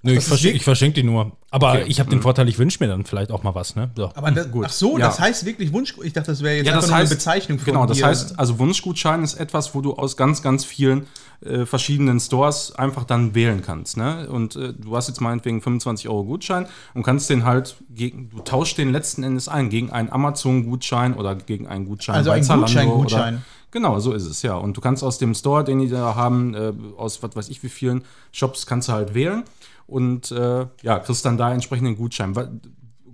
Nö, 0.04 0.12
ich, 0.14 0.28
wirklich- 0.28 0.56
ich 0.56 0.64
verschenke 0.64 0.94
die 1.00 1.04
nur. 1.04 1.32
Aber 1.50 1.72
Okay. 1.72 1.84
ich 1.86 2.00
habe 2.00 2.10
den 2.10 2.22
Vorteil, 2.22 2.48
ich 2.48 2.58
wünsche 2.58 2.78
mir 2.82 2.88
dann 2.88 3.04
vielleicht 3.04 3.30
auch 3.30 3.42
mal 3.44 3.54
was, 3.54 3.76
ne? 3.76 3.90
So. 3.96 4.10
Aber 4.14 4.30
das, 4.32 4.48
ach 4.64 4.70
so, 4.70 4.98
Ja. 4.98 5.06
das 5.06 5.20
heißt 5.20 5.44
wirklich 5.44 5.72
Wunsch. 5.72 5.94
Ich 6.02 6.12
dachte, 6.12 6.32
das 6.32 6.42
wäre 6.42 6.56
jetzt 6.56 6.66
Ja, 6.66 6.72
das 6.72 6.84
einfach 6.84 6.96
nur 6.96 6.98
heißt, 7.02 7.12
eine 7.12 7.16
Bezeichnung 7.18 7.58
von 7.58 7.64
Genau, 7.66 7.86
das 7.86 7.98
dir. 7.98 8.06
heißt, 8.06 8.38
also 8.38 8.58
Wunschgutschein 8.58 9.22
ist 9.22 9.34
etwas, 9.34 9.74
wo 9.74 9.80
du 9.80 9.94
aus 9.94 10.16
ganz, 10.16 10.42
ganz 10.42 10.64
vielen 10.64 11.06
äh, 11.44 11.66
verschiedenen 11.66 12.18
Stores 12.20 12.72
einfach 12.74 13.04
dann 13.04 13.34
wählen 13.34 13.62
kannst. 13.62 13.96
Ne? 13.96 14.28
Und 14.28 14.54
äh, 14.56 14.72
du 14.72 14.96
hast 14.96 15.08
jetzt 15.08 15.20
meinetwegen 15.20 15.60
25 15.60 16.08
Euro 16.08 16.24
Gutschein 16.24 16.66
und 16.94 17.02
kannst 17.02 17.28
den 17.30 17.44
halt 17.44 17.76
gegen, 17.90 18.30
du 18.30 18.40
tauschst 18.40 18.78
den 18.78 18.92
letzten 18.92 19.22
Endes 19.24 19.48
ein 19.48 19.68
gegen 19.68 19.90
einen 19.90 20.08
Amazon-Gutschein 20.10 21.14
oder 21.14 21.34
gegen 21.34 21.66
einen 21.66 21.84
Gutschein 21.86 22.16
Also 22.16 22.30
ein 22.30 22.42
Zalando 22.42 22.66
Gutschein-Gutschein. 22.66 23.34
oder- 23.34 23.42
Genau, 23.72 23.98
so 24.00 24.12
ist 24.12 24.26
es, 24.26 24.42
ja. 24.42 24.54
Und 24.54 24.76
du 24.76 24.82
kannst 24.82 25.02
aus 25.02 25.16
dem 25.16 25.34
Store, 25.34 25.64
den 25.64 25.78
die 25.78 25.88
da 25.88 26.14
haben, 26.14 26.54
äh, 26.54 26.72
aus 26.98 27.22
was 27.22 27.34
weiß 27.34 27.48
ich 27.48 27.62
wie 27.62 27.70
vielen 27.70 28.04
Shops, 28.30 28.66
kannst 28.66 28.88
du 28.88 28.92
halt 28.92 29.14
wählen 29.14 29.44
und 29.92 30.30
äh, 30.32 30.66
ja, 30.82 30.98
kriegst 30.98 31.24
dann 31.24 31.36
da 31.38 31.52
entsprechend 31.52 31.86
den 31.86 31.96
Gutschein. 31.96 32.34
Wa- 32.36 32.48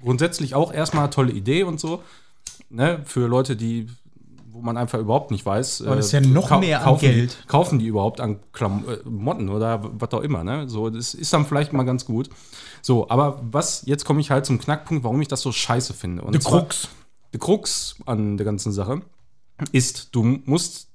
Grundsätzlich 0.01 0.55
auch 0.55 0.73
erstmal 0.73 1.05
eine 1.05 1.11
tolle 1.11 1.33
Idee 1.33 1.65
und 1.65 1.81
so, 1.81 2.03
ne, 2.71 3.01
für 3.05 3.27
Leute, 3.27 3.57
die, 3.57 3.89
wo 4.51 4.61
man 4.61 4.77
einfach 4.77 4.99
überhaupt 5.01 5.31
nicht 5.33 5.45
weiß. 5.45 5.83
Aber 5.83 5.97
das 5.97 6.07
ist 6.07 6.13
ja 6.13 6.21
noch 6.21 6.59
näher 6.61 6.79
an 6.79 6.85
kaufen, 6.85 7.01
Geld. 7.01 7.45
Kaufen 7.49 7.79
die 7.81 7.87
überhaupt 7.87 8.21
an 8.21 8.39
Klamotten 8.53 9.49
oder 9.49 9.81
was 9.99 10.11
auch 10.13 10.21
immer, 10.23 10.45
ne? 10.45 10.69
So, 10.69 10.89
das 10.89 11.15
ist 11.15 11.33
dann 11.33 11.47
vielleicht 11.47 11.73
mal 11.73 11.83
ganz 11.83 12.05
gut. 12.05 12.31
So, 12.81 13.11
aber 13.11 13.41
was, 13.43 13.83
jetzt 13.87 14.05
komme 14.05 14.21
ich 14.21 14.31
halt 14.31 14.47
zum 14.47 14.59
Knackpunkt, 14.61 15.03
warum 15.03 15.21
ich 15.21 15.29
das 15.29 15.41
so 15.43 15.51
scheiße 15.53 15.95
finde. 15.95 16.23
Und 16.23 16.35
Die 16.35 16.39
Krux. 16.39 16.89
die 17.35 17.39
Krux 17.39 17.97
an 18.07 18.37
der 18.37 18.45
ganzen 18.47 18.73
Sache 18.73 19.01
ist, 19.73 20.15
du 20.15 20.23
musst 20.45 20.88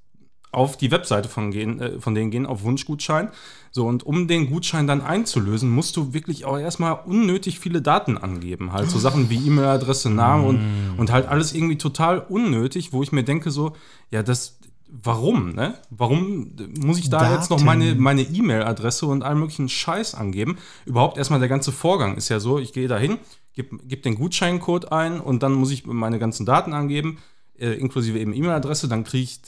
auf 0.54 0.76
die 0.76 0.90
Webseite 0.90 1.28
von, 1.28 1.50
gehen, 1.50 1.80
äh, 1.80 2.00
von 2.00 2.14
denen 2.14 2.30
gehen, 2.30 2.46
auf 2.46 2.62
Wunschgutschein. 2.62 3.28
So, 3.70 3.86
und 3.86 4.04
um 4.04 4.28
den 4.28 4.48
Gutschein 4.50 4.86
dann 4.86 5.00
einzulösen, 5.00 5.68
musst 5.68 5.96
du 5.96 6.14
wirklich 6.14 6.44
auch 6.44 6.58
erstmal 6.58 7.00
unnötig 7.06 7.58
viele 7.58 7.82
Daten 7.82 8.16
angeben. 8.16 8.72
Halt 8.72 8.88
so 8.88 8.98
Sachen 8.98 9.30
wie 9.30 9.46
E-Mail-Adresse, 9.46 10.10
Name 10.10 10.46
und, 10.46 10.60
und 10.96 11.10
halt 11.10 11.26
alles 11.26 11.52
irgendwie 11.52 11.76
total 11.76 12.20
unnötig, 12.20 12.92
wo 12.92 13.02
ich 13.02 13.10
mir 13.10 13.24
denke, 13.24 13.50
so, 13.50 13.72
ja, 14.10 14.22
das. 14.22 14.58
Warum, 15.02 15.54
ne? 15.54 15.74
Warum 15.90 16.52
muss 16.78 17.00
ich 17.00 17.10
da 17.10 17.34
jetzt 17.34 17.50
noch 17.50 17.56
Daten. 17.56 17.66
meine 17.66 17.94
meine 17.96 18.22
E-Mail-Adresse 18.22 19.06
und 19.06 19.24
allen 19.24 19.40
möglichen 19.40 19.68
Scheiß 19.68 20.14
angeben? 20.14 20.56
Überhaupt 20.86 21.18
erstmal 21.18 21.40
der 21.40 21.48
ganze 21.48 21.72
Vorgang 21.72 22.16
ist 22.16 22.28
ja 22.28 22.38
so, 22.38 22.60
ich 22.60 22.72
gehe 22.72 22.86
da 22.86 22.96
hin, 22.96 23.18
gebe 23.54 23.78
geb 23.78 24.04
den 24.04 24.14
Gutscheincode 24.14 24.92
ein 24.92 25.18
und 25.18 25.42
dann 25.42 25.54
muss 25.54 25.72
ich 25.72 25.84
meine 25.84 26.20
ganzen 26.20 26.46
Daten 26.46 26.72
angeben, 26.72 27.18
äh, 27.58 27.72
inklusive 27.72 28.18
eben 28.18 28.32
E-Mail-Adresse, 28.32 28.88
dann 28.88 29.04
kriege 29.04 29.24
ich, 29.24 29.40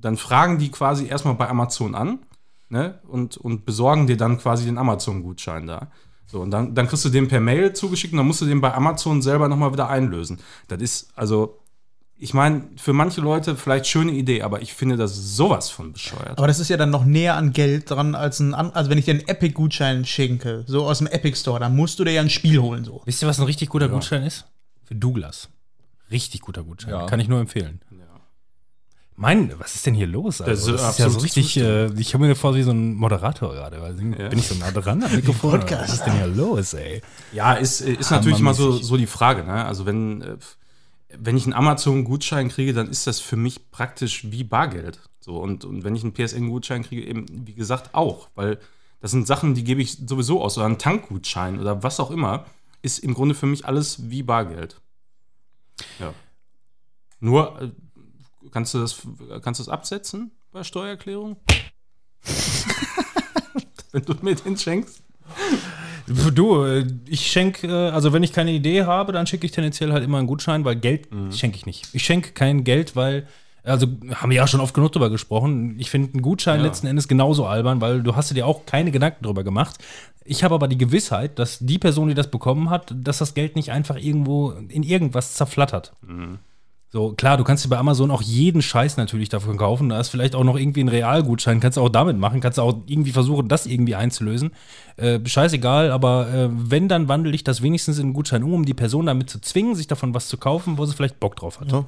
dann 0.00 0.16
fragen 0.16 0.58
die 0.58 0.70
quasi 0.70 1.06
erstmal 1.06 1.34
bei 1.34 1.48
Amazon 1.48 1.94
an 1.94 2.20
ne? 2.68 2.98
und, 3.08 3.36
und 3.36 3.64
besorgen 3.64 4.06
dir 4.06 4.16
dann 4.16 4.38
quasi 4.38 4.64
den 4.64 4.78
Amazon-Gutschein 4.78 5.66
da. 5.66 5.88
So, 6.26 6.40
und 6.40 6.50
dann, 6.50 6.74
dann 6.74 6.86
kriegst 6.86 7.04
du 7.04 7.08
den 7.08 7.28
per 7.28 7.40
Mail 7.40 7.72
zugeschickt 7.72 8.12
und 8.12 8.18
dann 8.18 8.26
musst 8.26 8.42
du 8.42 8.46
den 8.46 8.60
bei 8.60 8.72
Amazon 8.74 9.22
selber 9.22 9.48
nochmal 9.48 9.72
wieder 9.72 9.88
einlösen. 9.88 10.38
Das 10.68 10.80
ist, 10.82 11.08
also, 11.16 11.58
ich 12.18 12.34
meine, 12.34 12.64
für 12.76 12.92
manche 12.92 13.22
Leute 13.22 13.56
vielleicht 13.56 13.86
schöne 13.86 14.12
Idee, 14.12 14.42
aber 14.42 14.60
ich 14.60 14.74
finde 14.74 14.96
das 14.96 15.36
sowas 15.36 15.70
von 15.70 15.92
bescheuert. 15.92 16.36
Aber 16.36 16.46
das 16.46 16.58
ist 16.58 16.68
ja 16.68 16.76
dann 16.76 16.90
noch 16.90 17.04
näher 17.04 17.36
an 17.36 17.52
Geld 17.52 17.90
dran 17.90 18.14
als 18.14 18.40
ein, 18.40 18.52
also 18.52 18.90
wenn 18.90 18.98
ich 18.98 19.06
dir 19.06 19.12
einen 19.12 19.26
Epic-Gutschein 19.26 20.04
schenke, 20.04 20.64
so 20.66 20.84
aus 20.84 20.98
dem 20.98 21.06
Epic 21.06 21.38
Store, 21.38 21.60
dann 21.60 21.74
musst 21.74 21.98
du 21.98 22.04
dir 22.04 22.12
ja 22.12 22.20
ein 22.20 22.28
Spiel 22.28 22.58
holen, 22.58 22.84
so. 22.84 23.00
Wisst 23.06 23.22
ihr, 23.22 23.28
was 23.28 23.38
ein 23.38 23.46
richtig 23.46 23.70
guter 23.70 23.88
Gutschein 23.88 24.22
ist? 24.22 24.46
Für 24.84 24.96
Douglas. 24.96 25.48
Richtig 26.10 26.40
guter 26.40 26.62
Gutschein. 26.62 26.90
Ja. 26.90 27.06
Kann 27.06 27.20
ich 27.20 27.28
nur 27.28 27.40
empfehlen. 27.40 27.80
Mein, 29.20 29.52
was 29.58 29.74
ist 29.74 29.84
denn 29.84 29.94
hier 29.94 30.06
los? 30.06 30.40
Also, 30.40 30.70
Das 30.70 30.80
das 30.80 30.90
ist 30.90 30.90
ist, 30.90 30.98
ja 31.00 31.10
so 31.10 31.18
richtig, 31.18 31.56
äh, 31.56 31.92
ich 32.00 32.14
habe 32.14 32.24
mir 32.24 32.36
vor 32.36 32.54
wie 32.54 32.62
so 32.62 32.70
ein 32.70 32.94
Moderator 32.94 33.52
gerade. 33.52 33.82
Weil 33.82 33.96
Ja. 34.16 34.28
Bin 34.28 34.38
ich 34.38 34.46
so 34.46 34.54
nah 34.54 34.70
dran 34.70 35.02
am 35.02 35.12
Mikrofon? 35.12 35.54
oder 35.54 35.80
Was 35.80 35.92
ist 35.94 36.04
denn 36.04 36.14
hier 36.14 36.28
los, 36.28 36.72
ey? 36.74 37.02
Ja, 37.32 37.54
ist, 37.54 37.80
äh, 37.80 37.94
ist 37.94 38.12
natürlich 38.12 38.38
mal 38.38 38.54
so, 38.54 38.70
so 38.70 38.96
die 38.96 39.08
Frage. 39.08 39.42
Ne? 39.42 39.64
Also 39.64 39.86
wenn, 39.86 40.22
äh, 40.22 40.36
wenn 41.18 41.36
ich 41.36 41.44
einen 41.46 41.52
Amazon-Gutschein 41.54 42.48
kriege, 42.48 42.72
dann 42.72 42.88
ist 42.88 43.08
das 43.08 43.18
für 43.18 43.34
mich 43.34 43.72
praktisch 43.72 44.30
wie 44.30 44.44
Bargeld. 44.44 45.00
So, 45.18 45.38
und, 45.38 45.64
und 45.64 45.82
wenn 45.82 45.96
ich 45.96 46.04
einen 46.04 46.14
PSN-Gutschein 46.14 46.84
kriege, 46.84 47.04
eben, 47.04 47.26
wie 47.28 47.54
gesagt, 47.54 47.96
auch. 47.96 48.28
Weil 48.36 48.58
das 49.00 49.10
sind 49.10 49.26
Sachen, 49.26 49.54
die 49.54 49.64
gebe 49.64 49.82
ich 49.82 49.98
sowieso 50.06 50.40
aus. 50.44 50.56
Oder 50.58 50.66
einen 50.66 50.78
Tankgutschein 50.78 51.58
oder 51.58 51.82
was 51.82 51.98
auch 51.98 52.12
immer, 52.12 52.46
ist 52.82 53.00
im 53.00 53.14
Grunde 53.14 53.34
für 53.34 53.46
mich 53.46 53.66
alles 53.66 54.10
wie 54.10 54.22
Bargeld. 54.22 54.80
Ja. 55.98 56.14
Nur, 57.18 57.60
äh, 57.60 57.70
kannst 58.50 58.74
du 58.74 58.78
das, 58.78 59.02
kannst 59.42 59.60
du 59.60 59.64
das 59.64 59.68
absetzen 59.68 60.32
bei 60.52 60.64
Steuererklärung? 60.64 61.36
wenn 63.92 64.04
du 64.04 64.14
mir 64.22 64.34
den 64.34 64.56
schenkst? 64.56 65.02
Du, 66.34 66.64
äh, 66.64 66.86
ich 67.06 67.30
schenke, 67.30 67.66
äh, 67.66 67.90
also 67.90 68.12
wenn 68.12 68.22
ich 68.22 68.32
keine 68.32 68.52
Idee 68.52 68.84
habe, 68.84 69.12
dann 69.12 69.26
schicke 69.26 69.46
ich 69.46 69.52
tendenziell 69.52 69.92
halt 69.92 70.04
immer 70.04 70.18
einen 70.18 70.26
Gutschein, 70.26 70.64
weil 70.64 70.76
Geld 70.76 71.08
schenke 71.34 71.56
ich 71.56 71.66
nicht. 71.66 71.88
Ich 71.92 72.04
schenke 72.04 72.32
kein 72.32 72.64
Geld, 72.64 72.96
weil, 72.96 73.26
also 73.62 73.86
haben 74.14 74.30
wir 74.30 74.36
ja 74.36 74.46
schon 74.46 74.60
oft 74.60 74.72
genug 74.74 74.92
drüber 74.92 75.10
gesprochen. 75.10 75.78
Ich 75.78 75.90
finde 75.90 76.14
einen 76.14 76.22
Gutschein 76.22 76.60
letzten 76.60 76.86
Endes 76.86 77.08
genauso 77.08 77.46
albern, 77.46 77.80
weil 77.80 78.02
du 78.02 78.16
hast 78.16 78.34
dir 78.34 78.46
auch 78.46 78.64
keine 78.64 78.90
Gedanken 78.90 79.24
drüber 79.24 79.44
gemacht. 79.44 79.76
Ich 80.24 80.44
habe 80.44 80.54
aber 80.54 80.68
die 80.68 80.78
Gewissheit, 80.78 81.38
dass 81.38 81.58
die 81.58 81.78
Person, 81.78 82.08
die 82.08 82.14
das 82.14 82.30
bekommen 82.30 82.70
hat, 82.70 82.94
dass 82.94 83.18
das 83.18 83.34
Geld 83.34 83.56
nicht 83.56 83.72
einfach 83.72 83.96
irgendwo 83.96 84.50
in 84.50 84.82
irgendwas 84.82 85.34
zerflattert. 85.34 85.94
So, 86.90 87.12
klar, 87.12 87.36
du 87.36 87.44
kannst 87.44 87.64
dir 87.64 87.68
bei 87.68 87.76
Amazon 87.76 88.10
auch 88.10 88.22
jeden 88.22 88.62
Scheiß 88.62 88.96
natürlich 88.96 89.28
davon 89.28 89.58
kaufen. 89.58 89.90
Da 89.90 90.00
ist 90.00 90.08
vielleicht 90.08 90.34
auch 90.34 90.44
noch 90.44 90.56
irgendwie 90.56 90.80
ein 90.82 90.88
Realgutschein, 90.88 91.60
kannst 91.60 91.76
du 91.76 91.82
auch 91.82 91.90
damit 91.90 92.16
machen, 92.18 92.40
kannst 92.40 92.56
du 92.56 92.62
auch 92.62 92.78
irgendwie 92.86 93.12
versuchen, 93.12 93.46
das 93.48 93.66
irgendwie 93.66 93.94
einzulösen. 93.94 94.52
Äh, 94.96 95.20
scheißegal, 95.24 95.90
aber 95.90 96.32
äh, 96.32 96.48
wenn, 96.50 96.88
dann 96.88 97.06
wandle 97.08 97.34
ich 97.34 97.44
das 97.44 97.60
wenigstens 97.60 97.98
in 97.98 98.04
einen 98.06 98.12
Gutschein 98.14 98.42
um, 98.42 98.54
um 98.54 98.64
die 98.64 98.72
Person 98.72 99.04
damit 99.04 99.28
zu 99.28 99.38
zwingen, 99.40 99.74
sich 99.74 99.86
davon 99.86 100.14
was 100.14 100.28
zu 100.28 100.38
kaufen, 100.38 100.78
wo 100.78 100.86
sie 100.86 100.94
vielleicht 100.94 101.20
Bock 101.20 101.36
drauf 101.36 101.60
hat. 101.60 101.70
Ja. 101.70 101.84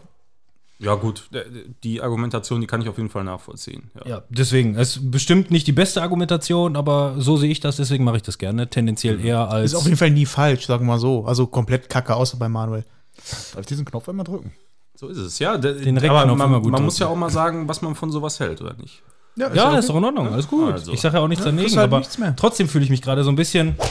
Ja, 0.82 0.94
gut, 0.94 1.28
d- 1.32 1.44
die 1.84 2.00
Argumentation, 2.00 2.60
die 2.62 2.66
kann 2.66 2.80
ich 2.80 2.88
auf 2.88 2.96
jeden 2.96 3.10
Fall 3.10 3.24
nachvollziehen. 3.24 3.90
Ja. 4.02 4.10
Ja, 4.10 4.22
deswegen. 4.30 4.76
Es 4.76 4.96
ist 4.96 5.10
bestimmt 5.10 5.50
nicht 5.50 5.66
die 5.66 5.72
beste 5.72 6.00
Argumentation, 6.00 6.74
aber 6.74 7.16
so 7.18 7.36
sehe 7.36 7.50
ich 7.50 7.60
das, 7.60 7.76
deswegen 7.76 8.02
mache 8.04 8.16
ich 8.16 8.22
das 8.22 8.38
gerne. 8.38 8.68
Tendenziell 8.68 9.22
eher 9.22 9.50
als. 9.50 9.72
Ist 9.72 9.78
auf 9.78 9.84
jeden 9.84 9.98
Fall 9.98 10.10
nie 10.10 10.24
falsch, 10.24 10.66
sagen 10.66 10.84
wir 10.86 10.92
mal 10.94 10.98
so. 10.98 11.26
Also 11.26 11.46
komplett 11.46 11.90
kacke, 11.90 12.14
außer 12.16 12.38
bei 12.38 12.48
Manuel. 12.48 12.84
Darf 13.16 13.60
ich 13.60 13.66
diesen 13.66 13.84
Knopf 13.84 14.08
einmal 14.08 14.24
drücken? 14.24 14.52
So 14.94 15.08
ist 15.08 15.18
es, 15.18 15.38
ja. 15.38 15.56
Den 15.56 15.98
aber 15.98 16.26
man, 16.36 16.50
man 16.50 16.60
muss 16.62 16.96
drücken. 16.96 17.00
ja 17.00 17.06
auch 17.08 17.16
mal 17.16 17.30
sagen, 17.30 17.68
was 17.68 17.80
man 17.82 17.94
von 17.94 18.10
sowas 18.12 18.38
hält, 18.40 18.60
oder 18.60 18.74
nicht? 18.74 19.02
ist 19.36 19.54
ja, 19.54 19.68
okay. 19.68 19.78
ist 19.78 19.88
doch 19.88 19.96
in 19.96 20.04
Ordnung, 20.04 20.28
alles 20.32 20.46
gut. 20.48 20.72
Also. 20.72 20.92
Ich 20.92 21.00
sage 21.00 21.16
ja 21.16 21.22
auch 21.22 21.28
nichts 21.28 21.44
daneben, 21.44 21.66
ist 21.66 21.76
halt 21.76 21.84
aber 21.88 21.98
nichts 22.00 22.18
mehr. 22.18 22.34
trotzdem 22.36 22.68
fühle 22.68 22.84
ich 22.84 22.90
mich 22.90 23.00
gerade 23.00 23.24
so 23.24 23.30
ein 23.30 23.36
bisschen. 23.36 23.76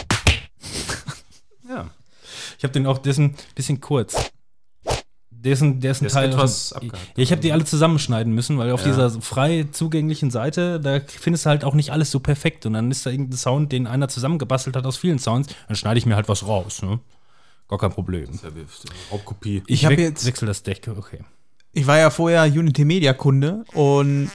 Ja. 1.68 1.88
Ich 2.58 2.64
habe 2.64 2.74
den 2.74 2.88
auch, 2.88 2.98
der 2.98 3.12
ist 3.12 3.20
ein 3.20 3.36
bisschen 3.56 3.80
kurz. 3.80 4.32
Der 5.30 5.54
ist 5.54 5.62
ein, 5.62 5.80
der 5.80 5.92
ist 5.92 6.02
ein 6.02 6.06
Der 6.06 6.08
ist 6.08 6.14
Teil. 6.14 6.30
etwas 6.30 6.72
ja, 6.72 6.78
abgehackt. 6.78 7.00
ich 7.16 7.32
habe 7.32 7.42
die 7.42 7.54
alle 7.54 7.64
zusammenschneiden 7.64 8.34
müssen, 8.34 8.58
weil 8.58 8.72
auf 8.72 8.82
Ja. 8.82 8.88
dieser 8.88 9.22
frei 9.22 9.68
zugänglichen 9.72 10.32
Seite, 10.32 10.80
da 10.80 11.00
findest 11.08 11.46
du 11.46 11.50
halt 11.52 11.64
auch 11.64 11.76
nicht 11.76 11.92
alles 11.92 12.10
so 12.12 12.20
perfekt. 12.20 12.66
Und 12.66 12.74
dann 12.74 12.90
ist 12.92 13.06
da 13.06 13.12
irgendein 13.12 13.38
Sound, 13.38 13.72
den 13.72 13.86
einer 13.88 14.10
zusammengebastelt 14.10 14.76
hat 14.76 14.86
aus 14.86 14.98
vielen 14.98 15.20
Sounds. 15.20 15.48
Dann 15.68 15.76
schneide 15.78 16.00
ich 16.00 16.06
mir 16.08 16.16
halt 16.16 16.28
was 16.28 16.46
raus, 16.46 16.82
ne? 16.82 17.00
Gar 17.70 17.80
kein 17.80 17.92
Problem. 17.92 18.28
Ja, 18.44 18.50
Raubkopie. 19.12 19.64
Ich, 19.68 19.86
hab 19.86 19.92
hab 19.94 20.00
jetzt- 20.00 20.26
wechsel 20.26 20.48
das 20.48 20.64
Deck, 20.64 20.90
okay. 20.98 21.20
Ich 21.72 21.86
war 21.86 22.00
ja 22.00 22.10
vorher 22.10 22.46
Unity 22.46 22.84
Media 22.84 23.14
Kunde 23.14 23.64
und 23.74 24.32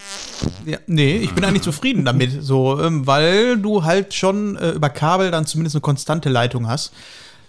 ja, 0.64 0.78
nee, 0.86 1.16
ich 1.16 1.34
bin 1.34 1.44
eigentlich 1.44 1.62
zufrieden 1.62 2.04
damit, 2.04 2.44
so, 2.44 2.80
ähm, 2.80 3.08
weil 3.08 3.58
du 3.58 3.82
halt 3.82 4.14
schon 4.14 4.54
äh, 4.56 4.70
über 4.70 4.88
Kabel 4.88 5.32
dann 5.32 5.44
zumindest 5.44 5.74
eine 5.74 5.80
konstante 5.80 6.28
Leitung 6.28 6.68
hast. 6.68 6.92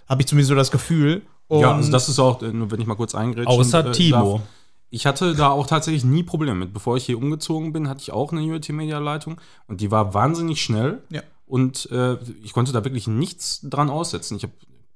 Habe 0.09 0.23
ich 0.23 0.27
zumindest 0.27 0.49
so 0.49 0.55
das 0.55 0.71
Gefühl. 0.71 1.21
Und 1.47 1.61
ja, 1.61 1.75
also 1.75 1.91
das 1.91 2.09
ist 2.09 2.17
auch, 2.17 2.41
äh, 2.41 2.51
nur 2.51 2.71
wenn 2.71 2.81
ich 2.81 2.87
mal 2.87 2.95
kurz 2.95 3.13
eingrätschen 3.13 3.47
Außer 3.47 3.85
äh, 3.85 3.91
Timo. 3.91 4.37
darf. 4.39 4.47
Ich 4.89 5.05
hatte 5.05 5.35
da 5.35 5.49
auch 5.49 5.67
tatsächlich 5.67 6.03
nie 6.03 6.23
Probleme 6.23 6.55
mit. 6.55 6.73
Bevor 6.73 6.97
ich 6.97 7.05
hier 7.05 7.19
umgezogen 7.19 7.71
bin, 7.71 7.87
hatte 7.87 8.01
ich 8.01 8.11
auch 8.11 8.31
eine 8.31 8.41
Unity 8.41 8.73
Media 8.73 8.97
Leitung 8.97 9.39
und 9.67 9.81
die 9.81 9.91
war 9.91 10.15
wahnsinnig 10.15 10.63
schnell. 10.63 11.03
Ja. 11.11 11.21
Und 11.45 11.91
äh, 11.91 12.17
ich 12.43 12.53
konnte 12.53 12.71
da 12.71 12.83
wirklich 12.83 13.07
nichts 13.07 13.59
dran 13.61 13.91
aussetzen. 13.91 14.37
Ich 14.37 14.43
habe 14.43 14.53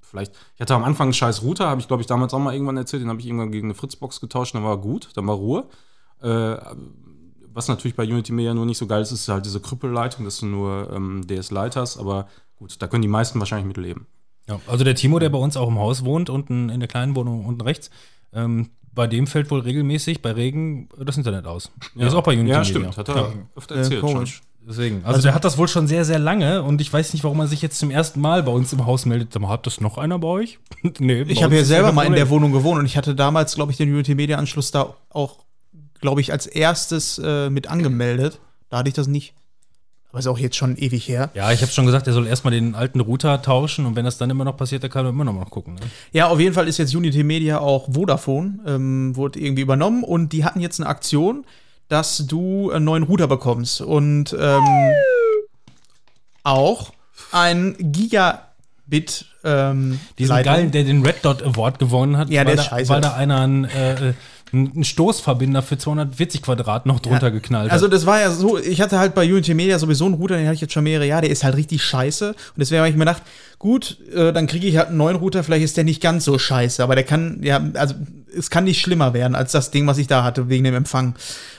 vielleicht, 0.09 0.33
ich 0.55 0.61
hatte 0.61 0.75
am 0.75 0.83
Anfang 0.83 1.05
einen 1.07 1.13
scheiß 1.13 1.41
Router, 1.43 1.67
habe 1.69 1.79
ich 1.81 1.87
glaube 1.87 2.01
ich 2.01 2.07
damals 2.07 2.33
auch 2.33 2.39
mal 2.39 2.53
irgendwann 2.53 2.77
erzählt, 2.77 3.03
den 3.03 3.09
habe 3.09 3.19
ich 3.19 3.27
irgendwann 3.27 3.51
gegen 3.51 3.67
eine 3.67 3.75
Fritzbox 3.75 4.19
getauscht, 4.21 4.55
dann 4.55 4.63
war 4.63 4.77
gut, 4.77 5.09
dann 5.15 5.27
war 5.27 5.35
Ruhe. 5.35 5.65
Äh, 6.21 6.57
was 7.51 7.67
natürlich 7.67 7.95
bei 7.95 8.03
Unity 8.03 8.31
Media 8.31 8.53
nur 8.53 8.65
nicht 8.65 8.77
so 8.77 8.87
geil 8.87 9.01
ist, 9.01 9.11
ist 9.11 9.27
halt 9.27 9.45
diese 9.45 9.59
Krüppelleitung, 9.59 10.23
dass 10.25 10.39
du 10.39 10.45
nur 10.45 10.91
ähm, 10.93 11.25
DS-Lite 11.27 11.79
hast, 11.79 11.97
aber 11.97 12.27
gut, 12.57 12.75
da 12.81 12.87
können 12.87 13.01
die 13.01 13.07
meisten 13.07 13.39
wahrscheinlich 13.39 13.67
mit 13.67 13.77
leben. 13.77 14.05
Ja, 14.47 14.59
also 14.67 14.83
der 14.83 14.95
Timo, 14.95 15.19
der 15.19 15.29
bei 15.29 15.37
uns 15.37 15.57
auch 15.57 15.67
im 15.67 15.77
Haus 15.79 16.03
wohnt, 16.05 16.29
unten 16.29 16.69
in 16.69 16.79
der 16.79 16.87
kleinen 16.89 17.15
Wohnung 17.15 17.45
unten 17.45 17.61
rechts, 17.61 17.89
ähm, 18.33 18.69
bei 18.91 19.07
dem 19.07 19.27
fällt 19.27 19.49
wohl 19.51 19.59
regelmäßig 19.61 20.21
bei 20.21 20.31
Regen 20.31 20.89
das 20.97 21.17
Internet 21.17 21.45
aus. 21.45 21.71
Der 21.95 22.07
ist 22.07 22.13
auch 22.15 22.23
bei 22.23 22.33
Unity 22.33 22.49
Ja, 22.51 22.59
Media. 22.59 22.69
stimmt, 22.91 22.97
hat 22.97 23.09
er 23.09 23.15
Ja. 23.15 23.33
öfter 23.55 23.75
erzählt. 23.75 23.99
schon. 24.01 24.13
komisch. 24.13 24.41
Deswegen. 24.69 25.01
Also, 25.03 25.23
der 25.23 25.33
hat 25.33 25.43
das 25.43 25.57
wohl 25.57 25.67
schon 25.67 25.87
sehr, 25.87 26.05
sehr 26.05 26.19
lange 26.19 26.61
und 26.61 26.79
ich 26.79 26.93
weiß 26.93 27.13
nicht, 27.13 27.23
warum 27.23 27.39
er 27.39 27.47
sich 27.47 27.63
jetzt 27.63 27.79
zum 27.79 27.89
ersten 27.89 28.21
Mal 28.21 28.43
bei 28.43 28.51
uns 28.51 28.71
im 28.71 28.85
Haus 28.85 29.07
meldet. 29.07 29.33
Sag 29.33 29.41
mal, 29.41 29.49
Hat 29.49 29.65
das 29.65 29.81
noch 29.81 29.97
einer 29.97 30.19
bei 30.19 30.27
euch? 30.27 30.59
nee, 30.99 31.23
bei 31.23 31.31
Ich 31.31 31.41
habe 31.41 31.55
ja 31.55 31.65
selber 31.65 31.91
mal 31.91 32.05
in 32.05 32.13
der 32.13 32.29
Wohnung 32.29 32.51
gewohnt 32.51 32.79
und 32.79 32.85
ich 32.85 32.95
hatte 32.95 33.15
damals, 33.15 33.55
glaube 33.55 33.71
ich, 33.71 33.77
den 33.79 33.91
Unity 33.91 34.13
Media 34.13 34.37
Anschluss 34.37 34.69
da 34.69 34.93
auch, 35.09 35.39
glaube 36.01 36.21
ich, 36.21 36.31
als 36.31 36.45
erstes 36.45 37.17
äh, 37.17 37.49
mit 37.49 37.67
angemeldet. 37.67 38.39
Da 38.69 38.77
hatte 38.77 38.89
ich 38.89 38.93
das 38.93 39.07
nicht. 39.07 39.33
Aber 40.11 40.19
ist 40.19 40.27
auch 40.27 40.37
jetzt 40.37 40.55
schon 40.55 40.77
ewig 40.77 41.07
her. 41.07 41.31
Ja, 41.33 41.51
ich 41.51 41.63
habe 41.63 41.71
schon 41.71 41.87
gesagt, 41.87 42.05
er 42.05 42.13
soll 42.13 42.27
erstmal 42.27 42.53
den 42.53 42.75
alten 42.75 42.99
Router 42.99 43.41
tauschen 43.41 43.87
und 43.87 43.95
wenn 43.95 44.05
das 44.05 44.19
dann 44.19 44.29
immer 44.29 44.43
noch 44.43 44.57
passiert, 44.57 44.83
dann 44.83 44.91
kann 44.91 45.05
er 45.05 45.09
immer 45.09 45.23
noch 45.23 45.33
mal 45.33 45.45
gucken. 45.45 45.75
Ne? 45.75 45.81
Ja, 46.11 46.27
auf 46.27 46.39
jeden 46.39 46.53
Fall 46.53 46.67
ist 46.67 46.77
jetzt 46.77 46.95
Unity 46.95 47.23
Media 47.23 47.59
auch 47.59 47.89
Vodafone, 47.91 48.59
ähm, 48.67 49.15
wurde 49.15 49.39
irgendwie 49.39 49.63
übernommen 49.63 50.03
und 50.03 50.31
die 50.33 50.45
hatten 50.45 50.59
jetzt 50.59 50.79
eine 50.79 50.89
Aktion, 50.89 51.45
dass 51.89 52.25
du 52.27 52.71
einen 52.71 52.85
neuen 52.85 53.03
Router 53.03 53.27
bekommst 53.27 53.81
und 53.81 54.35
ähm, 54.39 54.63
auch 56.43 56.91
ein 57.31 57.75
Gigabit 57.79 59.25
ähm, 59.43 59.99
Diesen 60.17 60.29
Leitung. 60.35 60.53
geilen, 60.53 60.71
der 60.71 60.83
den 60.83 61.05
Red 61.05 61.17
Dot 61.23 61.43
Award 61.43 61.79
gewonnen 61.79 62.17
hat, 62.17 62.29
Ja, 62.29 62.43
der 62.43 62.57
weil, 62.57 62.81
ist 62.81 62.89
da, 62.89 62.93
weil 62.95 63.01
da 63.01 63.13
einer 63.13 63.39
einen, 63.39 63.65
äh, 63.65 64.13
einen 64.51 64.83
Stoßverbinder 64.83 65.61
für 65.61 65.77
240 65.77 66.41
Quadrat 66.41 66.85
noch 66.85 66.99
drunter 66.99 67.27
Ja. 67.27 67.29
geknallt 67.29 67.65
hat. 67.67 67.71
Also 67.71 67.87
das 67.87 68.05
war 68.05 68.19
ja 68.19 68.31
so, 68.31 68.57
ich 68.57 68.81
hatte 68.81 68.97
halt 68.99 69.13
bei 69.15 69.23
Unity 69.23 69.53
Media 69.53 69.77
sowieso 69.79 70.05
einen 70.05 70.15
Router, 70.15 70.37
den 70.37 70.45
hatte 70.45 70.55
ich 70.55 70.61
jetzt 70.61 70.73
schon 70.73 70.83
mehrere 70.83 71.05
Jahre, 71.05 71.21
der 71.23 71.29
ist 71.31 71.43
halt 71.43 71.55
richtig 71.55 71.83
scheiße. 71.83 72.29
Und 72.29 72.35
deswegen 72.57 72.79
habe 72.79 72.89
ich 72.89 72.95
mir 72.95 73.05
gedacht, 73.05 73.21
gut, 73.59 73.97
äh, 74.13 74.33
dann 74.33 74.47
kriege 74.47 74.67
ich 74.67 74.77
halt 74.77 74.87
einen 74.89 74.97
neuen 74.97 75.17
Router, 75.17 75.43
vielleicht 75.43 75.65
ist 75.65 75.77
der 75.77 75.83
nicht 75.83 76.01
ganz 76.01 76.25
so 76.25 76.37
scheiße, 76.39 76.83
aber 76.83 76.95
der 76.95 77.03
kann, 77.03 77.39
ja, 77.43 77.61
also 77.75 77.95
es 78.35 78.49
kann 78.49 78.63
nicht 78.63 78.79
schlimmer 78.81 79.13
werden 79.13 79.35
als 79.35 79.51
das 79.51 79.71
Ding, 79.71 79.87
was 79.87 79.97
ich 79.97 80.07
da 80.07 80.23
hatte, 80.23 80.49
wegen 80.49 80.63
dem 80.63 80.75
Empfang. 80.75 81.15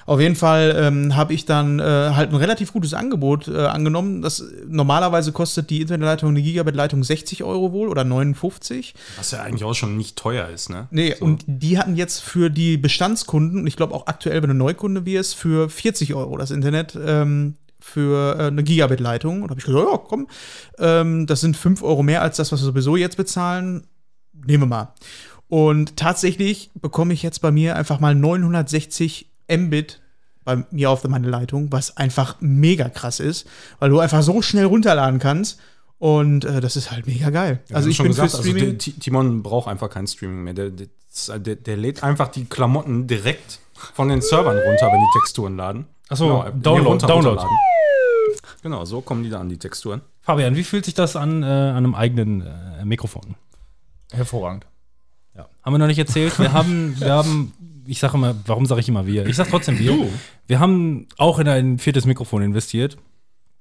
Auf 0.06 0.20
jeden 0.20 0.37
Fall 0.37 0.74
ähm, 0.78 1.16
habe 1.16 1.35
ich 1.35 1.44
dann 1.44 1.78
äh, 1.78 1.83
halt 1.83 2.30
ein 2.30 2.37
relativ 2.37 2.72
gutes 2.72 2.94
Angebot 2.94 3.48
äh, 3.48 3.66
angenommen. 3.66 4.22
Das 4.22 4.44
normalerweise 4.66 5.33
kostet 5.33 5.70
die 5.70 5.80
Internetleitung, 5.80 6.30
eine 6.30 6.42
Gigabit-Leitung 6.42 7.04
60 7.04 7.44
Euro 7.44 7.72
wohl 7.72 7.88
oder 7.88 8.04
59. 8.04 8.94
Was 9.16 9.30
ja 9.30 9.42
eigentlich 9.42 9.64
auch 9.64 9.74
schon 9.74 9.96
nicht 9.96 10.16
teuer 10.16 10.48
ist, 10.48 10.70
ne? 10.70 10.88
Nee, 10.90 11.14
So. 11.18 11.24
und 11.24 11.44
die 11.46 11.78
hatten 11.78 11.96
jetzt 11.96 12.20
für 12.20 12.50
die 12.50 12.76
Bestandskunden, 12.76 13.61
und 13.61 13.66
ich 13.66 13.76
glaube 13.76 13.94
auch 13.94 14.06
aktuell, 14.06 14.42
wenn 14.42 14.50
du 14.50 14.56
Neukunde 14.56 15.04
wirst, 15.06 15.37
für 15.37 15.68
40 15.68 16.14
Euro 16.14 16.37
das 16.37 16.50
Internet 16.50 16.98
ähm, 17.00 17.56
für 17.78 18.38
äh, 18.38 18.46
eine 18.46 18.62
Gigabit-Leitung. 18.62 19.42
Und 19.42 19.48
da 19.48 19.50
habe 19.50 19.61
ich 19.61 19.66
gesagt, 19.66 19.87
ja, 19.90 19.96
komm, 19.98 20.28
ähm, 20.78 21.26
das 21.26 21.40
sind 21.40 21.56
5 21.56 21.83
Euro 21.83 22.02
mehr 22.02 22.22
als 22.22 22.37
das, 22.37 22.52
was 22.52 22.61
wir 22.61 22.66
sowieso 22.66 22.96
jetzt 22.96 23.16
bezahlen. 23.16 23.87
Nehmen 24.46 24.62
wir 24.64 24.66
mal. 24.66 24.94
Und 25.50 25.96
tatsächlich 25.96 26.70
bekomme 26.80 27.12
ich 27.12 27.22
jetzt 27.22 27.40
bei 27.42 27.50
mir 27.50 27.76
einfach 27.76 28.00
mal 28.00 28.14
960 28.14 29.26
Mbit 29.50 30.00
bei 30.44 30.64
mir 30.70 30.90
auf 30.90 31.04
meine 31.06 31.28
Leitung, 31.28 31.70
was 31.70 31.96
einfach 31.98 32.36
mega 32.40 32.88
krass 32.88 33.20
ist, 33.20 33.46
weil 33.78 33.90
du 33.90 33.98
einfach 33.98 34.22
so 34.22 34.40
schnell 34.42 34.64
runterladen 34.64 35.18
kannst. 35.20 35.60
Und 35.98 36.46
äh, 36.46 36.60
das 36.62 36.76
ist 36.76 36.90
halt 36.92 37.06
mega 37.06 37.28
geil. 37.30 37.60
Ja, 37.68 37.76
also 37.76 37.88
ich 37.90 37.98
haben 37.98 38.06
bin 38.06 38.14
schon 38.14 38.22
für 38.22 38.26
gesagt, 38.28 38.44
also 38.46 38.50
Streaming. 38.58 38.78
Ti- 38.78 38.92
Timon 38.92 39.42
braucht 39.42 39.68
einfach 39.68 39.90
kein 39.90 40.06
Streaming 40.06 40.44
mehr. 40.44 40.54
Der, 40.54 40.70
der, 40.70 40.86
der, 41.38 41.56
der 41.56 41.76
lädt 41.76 42.02
einfach 42.02 42.28
die 42.28 42.46
Klamotten 42.46 43.06
direkt 43.06 43.58
von 43.94 44.08
den 44.08 44.22
Servern 44.22 44.56
runter, 44.56 44.86
wenn 44.92 45.00
die 45.00 45.18
Texturen 45.18 45.56
laden. 45.56 45.86
Ach 46.08 46.16
so, 46.16 46.26
Genau, 46.28 46.44
nee, 46.44 46.60
Download, 46.62 46.88
runter- 46.90 47.06
Download. 47.08 47.42
Genau, 48.62 48.84
so 48.84 49.00
kommen 49.00 49.24
die 49.24 49.30
da 49.30 49.40
an, 49.40 49.48
die 49.48 49.58
Texturen. 49.58 50.00
Fabian, 50.22 50.54
wie 50.54 50.64
fühlt 50.64 50.84
sich 50.84 50.94
das 50.94 51.16
an, 51.16 51.42
äh, 51.42 51.46
an 51.46 51.76
einem 51.78 51.94
eigenen 51.94 52.42
äh, 52.46 52.84
Mikrofon? 52.84 53.34
Hervorragend. 54.12 54.66
Ja. 55.60 55.66
Haben 55.66 55.74
wir 55.74 55.78
noch 55.78 55.86
nicht 55.86 55.98
erzählt. 55.98 56.38
Wir 56.38 56.52
haben, 56.52 56.96
wir 56.98 57.12
haben, 57.12 57.52
ich 57.86 57.98
sage 57.98 58.16
immer, 58.16 58.34
warum 58.46 58.66
sage 58.66 58.80
ich 58.80 58.88
immer 58.88 59.06
wir? 59.06 59.26
Ich 59.26 59.36
sage 59.36 59.50
trotzdem 59.50 59.78
wir. 59.78 60.08
Wir 60.46 60.60
haben 60.60 61.06
auch 61.16 61.38
in 61.38 61.48
ein 61.48 61.78
viertes 61.78 62.06
Mikrofon 62.06 62.42
investiert. 62.42 62.96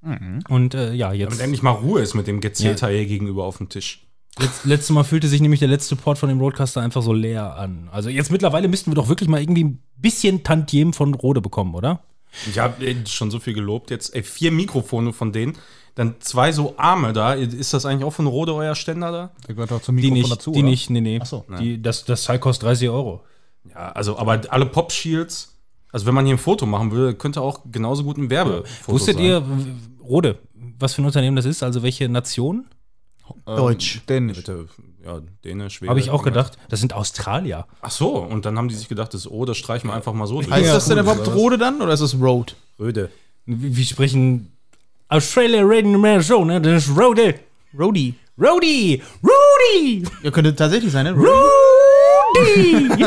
Und 0.02 0.74
äh, 0.76 0.94
ja, 0.94 1.08
Damit 1.08 1.20
jetzt, 1.20 1.42
endlich 1.42 1.62
mal 1.62 1.72
Ruhe 1.72 2.02
ist 2.02 2.14
mit 2.14 2.26
dem 2.28 2.40
Gezählter 2.40 2.88
hier 2.90 3.06
gegenüber 3.06 3.44
auf 3.44 3.58
dem 3.58 3.68
Tisch. 3.68 4.08
letzt, 4.40 4.66
letztes 4.66 4.92
Mal 4.92 5.04
fühlte 5.04 5.28
sich 5.28 5.42
nämlich 5.42 5.60
der 5.60 5.68
letzte 5.68 5.96
Port 5.98 6.18
von 6.18 6.30
dem 6.30 6.40
Roadcaster 6.40 6.82
einfach 6.82 7.02
so 7.02 7.12
leer 7.12 7.58
an. 7.58 7.90
Also 7.92 8.10
jetzt 8.10 8.32
mittlerweile 8.32 8.70
müssten 8.70 8.92
wir 8.92 8.96
doch 8.96 9.10
wirklich 9.10 9.28
mal 9.28 9.42
irgendwie 9.42 9.66
ein 9.66 9.84
bisschen 9.98 10.44
Tantiem 10.44 10.94
von 10.94 11.14
Rode 11.14 11.42
bekommen, 11.42 11.76
oder? 11.76 12.02
Ich 12.50 12.60
habe 12.60 12.76
schon 13.08 13.32
so 13.32 13.40
viel 13.40 13.54
gelobt. 13.54 13.92
Jetzt 13.92 14.16
ey, 14.16 14.24
vier 14.24 14.52
Mikrofone 14.52 15.12
von 15.12 15.34
denen, 15.34 15.58
dann 15.96 16.16
zwei 16.20 16.52
so 16.52 16.76
Arme 16.78 17.14
da. 17.14 17.34
Ist 17.34 17.74
das 17.74 17.86
eigentlich 17.86 18.04
auch 18.06 18.14
von 18.14 18.28
Rode 18.28 18.54
euer 18.54 18.76
Ständer 18.76 19.12
da? 19.12 19.32
Der 19.48 19.56
gehört 19.56 19.72
doch 19.72 19.82
zum 19.82 19.98
Die 19.98 20.04
Mikrofon 20.12 20.22
nicht, 20.22 20.32
dazu. 20.32 20.52
die 20.52 20.60
oder? 20.60 20.70
nicht, 20.70 20.90
nee, 20.90 21.02
nee. 21.02 21.20
Ach 21.22 21.26
so. 21.26 21.46
Die, 21.60 21.82
das, 21.82 22.06
das 22.06 22.24
Teil 22.24 22.40
kostet 22.40 22.68
30 22.68 22.90
Euro. 22.90 23.24
Ja, 23.70 23.92
also, 23.92 24.18
aber 24.18 24.42
alle 24.50 24.66
Pop-Shields, 24.66 25.58
also 25.92 26.06
wenn 26.06 26.14
man 26.16 26.26
hier 26.26 26.36
ein 26.36 26.40
Foto 26.40 26.66
machen 26.66 26.92
würde, 26.92 27.14
könnte 27.16 27.42
auch 27.42 27.62
genauso 27.72 28.04
gut 28.04 28.18
ein 28.18 28.30
Werbefoto 28.30 28.94
Wusstet 28.94 29.18
sein. 29.18 29.26
ihr, 29.26 29.44
Rode, 30.02 30.38
was 30.80 30.94
für 30.94 31.02
ein 31.02 31.06
Unternehmen 31.06 31.36
das 31.36 31.46
ist? 31.46 31.62
Also 31.64 31.84
welche 31.84 32.08
Nation? 32.10 32.66
Ähm, 33.46 33.56
Deutsch. 33.58 34.02
Dänisch. 34.08 34.38
Bitte, 34.38 34.68
ja, 35.06 35.20
Däne, 35.44 35.70
Schwede. 35.70 35.90
Habe 35.90 36.00
ich 36.00 36.10
auch 36.10 36.24
gedacht. 36.24 36.58
Das 36.70 36.80
sind 36.80 36.94
Australier. 36.94 37.68
Ach 37.82 37.92
so, 37.92 38.16
und 38.18 38.46
dann 38.46 38.58
haben 38.58 38.70
die 38.70 38.76
sich 38.76 38.88
gedacht, 38.90 39.14
das 39.14 39.30
O, 39.30 39.46
das 39.46 39.58
streichen 39.58 39.90
wir 39.90 39.94
einfach 39.94 40.14
mal 40.14 40.26
so 40.28 40.36
durch. 40.42 40.50
Heißt 40.52 40.66
Ja, 40.68 40.74
das 40.74 40.86
denn 40.88 40.98
cool, 40.98 41.04
überhaupt 41.04 41.22
oder 41.22 41.32
was? 41.32 41.36
Rode 41.38 41.58
dann 41.58 41.82
oder 41.82 41.94
ist 41.94 42.02
es 42.02 42.20
Road? 42.20 42.56
Röde. 42.80 43.10
Wie, 43.46 43.76
wie 43.78 43.86
sprechen 43.86 44.52
Australia 45.10 45.62
Radio 45.64 45.98
Man 45.98 46.24
Show, 46.24 46.46
ne? 46.46 46.62
Das 46.62 46.88
ist 46.88 46.96
Rode. 46.96 47.40
Rody. 47.78 48.14
Rody! 48.40 49.02
Rudy! 49.24 50.04
Ja, 50.24 50.32
könnte 50.32 50.56
tatsächlich 50.56 50.92
sein, 50.92 51.06
ne? 51.06 51.12
Rudy! 51.14 52.88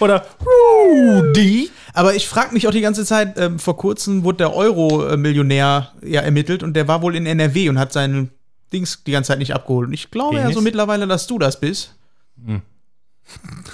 Oder 0.00 0.24
Rudy? 0.40 1.70
Aber 1.92 2.14
ich 2.14 2.28
frage 2.28 2.54
mich 2.54 2.68
auch 2.68 2.72
die 2.72 2.80
ganze 2.80 3.04
Zeit, 3.04 3.36
ähm, 3.36 3.58
vor 3.58 3.76
kurzem 3.76 4.22
wurde 4.22 4.38
der 4.38 4.54
Euro-Millionär 4.54 5.92
ja 6.02 6.20
ermittelt 6.20 6.62
und 6.62 6.74
der 6.74 6.86
war 6.86 7.02
wohl 7.02 7.16
in 7.16 7.26
NRW 7.26 7.68
und 7.68 7.78
hat 7.78 7.92
seinen 7.92 8.30
Dings 8.72 9.02
die 9.04 9.12
ganze 9.12 9.28
Zeit 9.28 9.40
nicht 9.40 9.54
abgeholt. 9.54 9.88
Und 9.88 9.94
ich 9.94 10.10
glaube 10.10 10.36
ja 10.36 10.52
so 10.52 10.60
mittlerweile, 10.60 11.08
dass 11.08 11.26
du 11.26 11.38
das 11.38 11.58
bist. 11.58 11.96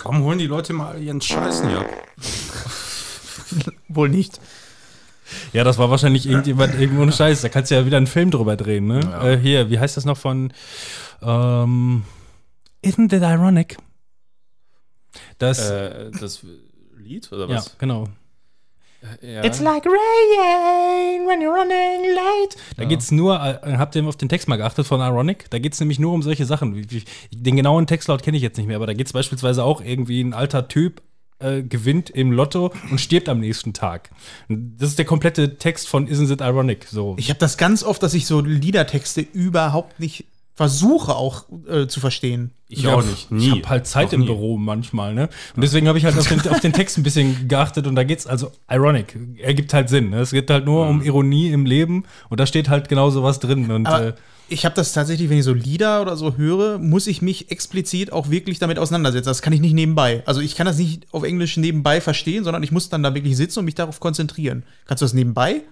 Warum 0.03 0.25
holen 0.25 0.39
die 0.39 0.47
Leute 0.47 0.73
mal 0.73 1.01
ihren 1.01 1.21
Scheiß 1.21 1.61
ab? 1.63 1.87
Wohl 3.89 4.09
nicht. 4.09 4.41
Ja, 5.53 5.65
das 5.65 5.79
war 5.79 5.91
wahrscheinlich 5.91 6.27
irgendjemand 6.27 6.79
irgendwo 6.79 7.03
ohne 7.03 7.13
Scheiß. 7.13 7.41
Da 7.43 7.49
kannst 7.49 7.71
du 7.71 7.75
ja 7.77 7.87
wieder 7.87 7.97
einen 7.97 8.07
Film 8.07 8.31
drüber 8.31 8.57
drehen, 8.57 8.87
ne? 8.87 9.01
Äh, 9.23 9.37
hier, 9.39 9.71
wie 9.71 9.79
heißt 9.79 9.97
das 9.97 10.05
noch 10.05 10.17
von 10.19 10.53
ähm, 11.23 12.05
Isn't 12.85 13.15
it 13.15 13.23
ironic? 13.23 13.77
Das, 15.39 15.71
Äh, 15.71 16.11
das 16.21 16.45
Lied 16.99 17.31
oder 17.33 17.49
ja, 17.49 17.57
was? 17.57 17.77
genau. 17.79 18.09
Ja. 19.21 19.45
It's 19.45 19.61
like 19.61 19.85
rain 19.85 21.27
when 21.27 21.41
you're 21.43 21.53
running 21.55 22.15
late. 22.15 22.57
Da 22.79 22.85
geht's 22.85 23.11
nur, 23.11 23.35
äh, 23.37 23.77
habt 23.77 23.95
ihr 23.97 24.05
auf 24.07 24.17
den 24.17 24.31
Text 24.31 24.49
mal 24.49 24.57
geachtet 24.57 24.87
von 24.87 25.01
Ironic? 25.01 25.51
Da 25.51 25.59
geht's 25.59 25.79
nämlich 25.79 25.99
nur 25.99 26.13
um 26.15 26.23
solche 26.23 26.47
Sachen. 26.47 26.87
Den 27.31 27.57
genauen 27.57 27.87
Textlaut 27.87 28.23
kenne 28.23 28.39
ich 28.39 28.43
jetzt 28.43 28.57
nicht 28.57 28.67
mehr, 28.67 28.77
aber 28.77 28.87
da 28.87 28.95
geht's 28.95 29.13
beispielsweise 29.13 29.63
auch 29.63 29.83
irgendwie 29.83 30.23
ein 30.23 30.33
alter 30.33 30.69
Typ 30.69 31.03
äh, 31.39 31.63
gewinnt 31.63 32.11
im 32.11 32.33
Lotto 32.33 32.73
und 32.91 33.01
stirbt 33.01 33.29
am 33.29 33.41
nächsten 33.41 33.73
Tag. 33.73 34.11
Das 34.49 34.91
ist 34.91 34.99
der 34.99 35.05
komplette 35.05 35.57
Text 35.57 35.89
von 35.89 36.09
Isn't 36.09 36.33
it 36.33 36.41
ironic? 36.41 36.87
So. 36.91 37.15
Ich 37.19 37.29
habe 37.31 37.39
das 37.39 37.57
ganz 37.59 37.83
oft, 37.83 38.03
dass 38.03 38.15
ich 38.15 38.27
so 38.27 38.41
Liedertexte 38.41 39.21
überhaupt 39.21 40.01
nicht 40.01 40.27
versuche 40.55 41.17
auch 41.17 41.47
äh, 41.69 41.89
zu 41.89 41.99
verstehen. 41.99 42.53
Ich 42.69 42.83
Ja, 42.83 42.95
auch 42.95 43.05
nicht. 43.05 43.31
Nie. 43.33 43.47
Ich 43.47 43.51
habe 43.51 43.69
halt 43.69 43.87
Zeit 43.89 44.07
Noch 44.07 44.13
im 44.13 44.21
nie. 44.21 44.27
Büro 44.27 44.57
manchmal, 44.57 45.13
ne? 45.13 45.29
Und 45.57 45.63
deswegen 45.63 45.89
habe 45.89 45.99
ich 45.99 46.05
halt 46.05 46.17
auf 46.17 46.29
den, 46.29 46.41
auf 46.49 46.61
den 46.61 46.73
Text 46.73 46.97
ein 46.97 47.03
bisschen 47.03 47.49
geachtet 47.49 47.89
und 47.89 47.97
da 47.97 48.05
geht's 48.05 48.27
also 48.27 48.53
ironic. 48.71 49.19
Ergibt 49.39 49.75
halt 49.75 49.89
Sinn. 49.89 50.11
Ne? 50.11 50.21
Es 50.21 50.31
geht 50.31 50.49
halt 50.51 50.65
nur 50.65 50.87
um 50.87 51.03
Ironie 51.03 51.51
im 51.51 51.67
Leben 51.67 52.05
und 52.29 52.39
da 52.39 52.47
steht 52.47 52.69
halt 52.69 52.89
genau 52.89 53.11
sowas 53.11 53.41
drin. 53.41 53.71
Und 53.71 53.87
Aber 53.87 54.07
äh, 54.07 54.15
ich 54.49 54.65
habe 54.65 54.75
das 54.75 54.93
tatsächlich, 54.93 55.31
wenn 55.31 55.39
ich 55.39 55.45
so 55.45 55.53
Lieder 55.55 56.03
oder 56.03 56.17
so 56.17 56.37
höre, 56.37 56.79
muss 56.79 57.07
ich 57.07 57.23
mich 57.23 57.51
explizit 57.51 58.13
auch 58.13 58.31
wirklich 58.31 58.59
damit 58.59 58.79
auseinandersetzen. 58.79 59.29
Das 59.29 59.43
kann 59.43 59.53
ich 59.53 59.61
nicht 59.61 59.73
nebenbei. 59.75 60.23
Also 60.27 60.41
ich 60.41 60.55
kann 60.55 60.67
das 60.67 60.79
nicht 60.79 61.07
auf 61.13 61.23
Englisch 61.23 61.57
nebenbei 61.57 62.01
verstehen, 62.01 62.45
sondern 62.45 62.63
ich 62.63 62.71
muss 62.73 62.89
dann 62.89 63.03
da 63.03 63.15
wirklich 63.15 63.37
sitzen 63.37 63.61
und 63.61 63.65
mich 63.65 63.75
darauf 63.75 64.01
konzentrieren. 64.01 64.65
Kannst 64.87 65.03
du 65.03 65.05
das 65.05 65.15
nebenbei? 65.15 65.63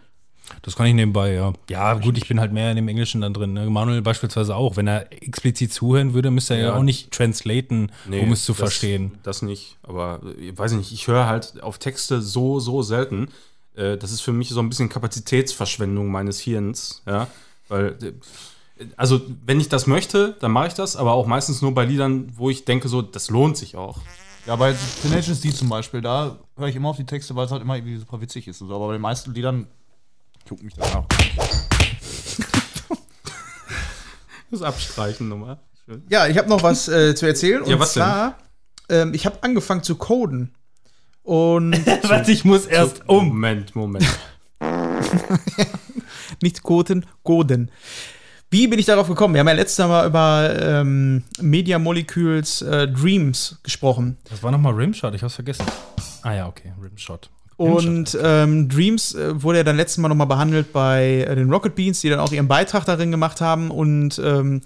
das 0.62 0.76
kann 0.76 0.86
ich 0.86 0.92
nebenbei, 0.94 1.32
ja. 1.34 1.52
Ja, 1.70 1.94
gut, 1.94 2.18
ich 2.18 2.28
bin 2.28 2.38
halt 2.40 2.52
mehr 2.52 2.68
in 2.70 2.76
dem 2.76 2.88
Englischen 2.88 3.20
dann 3.20 3.32
drin. 3.32 3.52
Ne? 3.54 3.70
Manuel 3.70 4.02
beispielsweise 4.02 4.54
auch. 4.56 4.76
Wenn 4.76 4.86
er 4.86 5.10
explizit 5.22 5.72
zuhören 5.72 6.14
würde, 6.14 6.30
müsste 6.30 6.54
er 6.54 6.60
ja, 6.60 6.66
Ja. 6.66 6.74
auch 6.74 6.82
nicht 6.82 7.10
translaten, 7.12 7.90
um 8.06 8.32
es 8.32 8.44
zu 8.44 8.52
das, 8.52 8.58
verstehen. 8.58 9.12
Das 9.22 9.40
nicht. 9.42 9.78
Aber 9.82 10.20
äh, 10.38 10.48
ich 10.50 10.58
weiß 10.58 10.72
nicht, 10.72 10.92
ich 10.92 11.06
höre 11.06 11.26
halt 11.26 11.62
auf 11.62 11.78
Texte 11.78 12.20
so, 12.20 12.58
so 12.60 12.82
selten. 12.82 13.28
Äh, 13.76 13.96
Das 13.96 14.10
ist 14.12 14.20
für 14.20 14.32
mich 14.32 14.48
so 14.50 14.60
ein 14.60 14.68
bisschen 14.68 14.88
Kapazitätsverschwendung 14.88 16.08
meines 16.10 16.40
Hirns. 16.40 17.02
Ja, 17.06 17.28
weil. 17.68 17.96
Also, 18.96 19.20
wenn 19.44 19.60
ich 19.60 19.68
das 19.68 19.86
möchte, 19.86 20.36
dann 20.40 20.52
mache 20.52 20.68
ich 20.68 20.74
das, 20.74 20.96
aber 20.96 21.12
auch 21.12 21.26
meistens 21.26 21.62
nur 21.62 21.74
bei 21.74 21.84
Liedern, 21.84 22.32
wo 22.36 22.50
ich 22.50 22.64
denke, 22.64 22.88
so, 22.88 23.02
das 23.02 23.30
lohnt 23.30 23.56
sich 23.56 23.76
auch. 23.76 23.98
Ja, 24.46 24.56
bei 24.56 24.74
Tenacious 25.02 25.40
D 25.40 25.52
zum 25.52 25.68
Beispiel, 25.68 26.00
da 26.00 26.38
höre 26.56 26.68
ich 26.68 26.74
immer 26.76 26.88
auf 26.88 26.96
die 26.96 27.04
Texte, 27.06 27.36
weil 27.36 27.46
es 27.46 27.52
halt 27.52 27.62
immer 27.62 27.76
irgendwie 27.76 27.96
super 27.96 28.20
witzig 28.20 28.48
ist 28.48 28.60
und 28.60 28.68
so. 28.68 28.74
Aber 28.74 28.88
bei 28.88 28.92
den 28.94 29.02
meisten 29.02 29.32
Liedern 29.34 29.66
guckt 30.48 30.62
mich 30.62 30.74
das 30.74 30.92
nach. 30.92 31.04
Das 34.50 34.60
Abstreichen 34.60 35.30
nochmal. 35.30 35.58
Ja, 36.10 36.26
ich 36.26 36.36
habe 36.36 36.46
noch 36.50 36.62
was 36.62 36.86
äh, 36.86 37.14
zu 37.14 37.24
erzählen. 37.26 37.62
Und 37.62 37.70
Ja, 37.70 37.78
was 37.78 37.94
denn? 37.94 38.02
zwar, 38.02 38.36
ähm, 38.90 39.14
ich 39.14 39.24
habe 39.24 39.42
angefangen 39.42 39.82
zu 39.82 39.96
coden. 39.96 40.54
Und 41.22 41.72
Warte, 42.08 42.30
ich 42.30 42.44
muss 42.44 42.66
erst 42.66 43.08
um. 43.08 43.28
Moment, 43.28 43.74
Moment. 43.74 44.06
nicht 46.42 46.62
coden, 46.62 47.06
coden. 47.22 47.70
Wie 48.52 48.66
bin 48.66 48.78
ich 48.78 48.84
darauf 48.84 49.08
gekommen? 49.08 49.32
Wir 49.32 49.40
haben 49.40 49.48
ja 49.48 49.54
letztes 49.54 49.78
Mal 49.78 50.06
über 50.06 50.54
ähm, 50.60 51.22
Media 51.40 51.78
Molecules 51.78 52.60
äh, 52.60 52.86
Dreams 52.86 53.58
gesprochen. 53.62 54.18
Das 54.28 54.42
war 54.42 54.52
nochmal 54.52 54.74
Rimshot, 54.74 55.14
ich 55.14 55.22
hab's 55.22 55.36
vergessen. 55.36 55.64
Ah 56.20 56.34
ja, 56.34 56.46
okay, 56.48 56.74
Rimshot. 56.82 57.30
Und 57.56 58.18
ähm, 58.22 58.68
Dreams 58.68 59.14
äh, 59.14 59.42
wurde 59.42 59.60
ja 59.60 59.64
dann 59.64 59.78
letztes 59.78 59.96
Mal 59.96 60.08
nochmal 60.08 60.26
behandelt 60.26 60.70
bei 60.70 61.24
äh, 61.26 61.34
den 61.34 61.50
Rocket 61.50 61.74
Beans, 61.74 62.02
die 62.02 62.10
dann 62.10 62.20
auch 62.20 62.30
ihren 62.30 62.46
Beitrag 62.46 62.84
darin 62.84 63.10
gemacht 63.10 63.40
haben. 63.40 63.70
Und 63.70 64.20
ähm, 64.22 64.60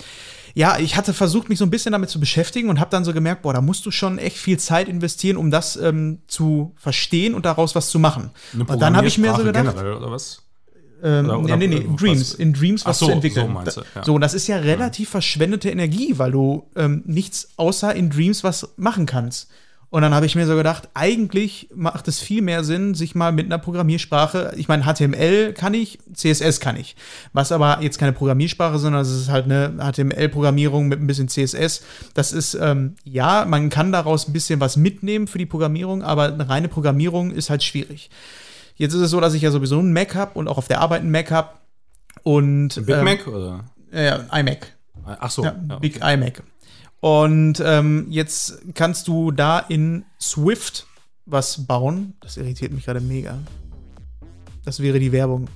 ja, 0.54 0.78
ich 0.80 0.96
hatte 0.96 1.14
versucht, 1.14 1.48
mich 1.48 1.60
so 1.60 1.64
ein 1.64 1.70
bisschen 1.70 1.92
damit 1.92 2.10
zu 2.10 2.18
beschäftigen 2.18 2.68
und 2.70 2.80
habe 2.80 2.90
dann 2.90 3.04
so 3.04 3.12
gemerkt, 3.12 3.42
boah, 3.42 3.52
da 3.52 3.60
musst 3.60 3.86
du 3.86 3.92
schon 3.92 4.18
echt 4.18 4.36
viel 4.36 4.58
Zeit 4.58 4.88
investieren, 4.88 5.36
um 5.36 5.52
das 5.52 5.76
ähm, 5.76 6.22
zu 6.26 6.74
verstehen 6.76 7.34
und 7.34 7.46
daraus 7.46 7.76
was 7.76 7.90
zu 7.90 8.00
machen. 8.00 8.32
und 8.52 8.82
dann 8.82 8.96
habe 8.96 9.06
ich 9.06 9.16
mir 9.16 9.32
so 9.36 9.44
gedacht, 9.44 9.76
Generell, 9.76 9.94
oder 9.94 10.10
was? 10.10 10.42
Ähm, 11.02 11.26
Oder- 11.26 11.38
oder- 11.40 11.56
nee, 11.56 11.66
nee, 11.68 11.78
nee, 11.80 11.96
Dreams, 11.96 12.34
in 12.34 12.52
Dreams 12.52 12.84
was 12.86 12.98
so, 12.98 13.06
zu 13.06 13.12
entwickeln. 13.12 13.46
so 13.46 13.52
meinst 13.52 13.76
du, 13.76 13.80
ja. 13.94 14.04
So, 14.04 14.14
und 14.14 14.20
das 14.20 14.34
ist 14.34 14.46
ja 14.46 14.56
relativ 14.56 15.10
verschwendete 15.10 15.70
Energie, 15.70 16.14
weil 16.18 16.32
du 16.32 16.66
ähm, 16.76 17.02
nichts 17.06 17.50
außer 17.56 17.94
in 17.94 18.10
Dreams 18.10 18.44
was 18.44 18.74
machen 18.76 19.06
kannst. 19.06 19.48
Und 19.88 20.02
dann 20.02 20.12
habe 20.14 20.26
ich 20.26 20.34
mir 20.34 20.46
so 20.46 20.56
gedacht, 20.56 20.88
eigentlich 20.94 21.68
macht 21.74 22.08
es 22.08 22.18
viel 22.20 22.42
mehr 22.42 22.64
Sinn, 22.64 22.94
sich 22.94 23.14
mal 23.14 23.30
mit 23.30 23.46
einer 23.46 23.58
Programmiersprache, 23.58 24.52
ich 24.56 24.66
meine, 24.66 24.82
HTML 24.82 25.52
kann 25.52 25.74
ich, 25.74 26.00
CSS 26.12 26.58
kann 26.58 26.76
ich. 26.76 26.96
Was 27.32 27.52
aber 27.52 27.78
jetzt 27.82 27.98
keine 27.98 28.12
Programmiersprache, 28.12 28.78
sondern 28.80 29.02
es 29.02 29.10
ist 29.10 29.30
halt 29.30 29.44
eine 29.44 29.74
HTML-Programmierung 29.78 30.88
mit 30.88 31.00
ein 31.00 31.06
bisschen 31.06 31.28
CSS. 31.28 31.82
Das 32.14 32.32
ist, 32.32 32.54
ähm, 32.60 32.96
ja, 33.04 33.44
man 33.46 33.70
kann 33.70 33.92
daraus 33.92 34.26
ein 34.28 34.32
bisschen 34.32 34.58
was 34.60 34.76
mitnehmen 34.76 35.28
für 35.28 35.38
die 35.38 35.46
Programmierung, 35.46 36.02
aber 36.02 36.24
eine 36.32 36.48
reine 36.48 36.68
Programmierung 36.68 37.30
ist 37.30 37.48
halt 37.48 37.62
schwierig. 37.62 38.10
Jetzt 38.76 38.92
ist 38.94 39.00
es 39.00 39.10
so, 39.10 39.20
dass 39.20 39.34
ich 39.34 39.42
ja 39.42 39.50
sowieso 39.50 39.78
einen 39.78 39.92
Mac 39.92 40.14
habe 40.14 40.38
und 40.38 40.48
auch 40.48 40.58
auf 40.58 40.68
der 40.68 40.80
Arbeit 40.80 41.00
einen 41.00 41.10
Mac 41.10 41.30
habe. 41.30 41.50
Und 42.22 42.74
Big 42.86 42.96
ähm, 42.96 43.04
Mac 43.04 43.26
oder? 43.26 43.64
Ja, 43.92 44.26
iMac. 44.32 44.76
Ach 45.04 45.30
so. 45.30 45.44
Ja, 45.44 45.56
ja, 45.68 45.78
Big 45.78 45.96
okay. 45.96 46.14
iMac. 46.14 46.42
Und 47.00 47.62
ähm, 47.64 48.06
jetzt 48.10 48.58
kannst 48.74 49.08
du 49.08 49.30
da 49.30 49.58
in 49.58 50.04
Swift 50.20 50.86
was 51.24 51.66
bauen. 51.66 52.14
Das 52.20 52.36
irritiert 52.36 52.72
mich 52.72 52.84
gerade 52.84 53.00
mega. 53.00 53.38
Das 54.64 54.80
wäre 54.80 54.98
die 54.98 55.12
Werbung. 55.12 55.48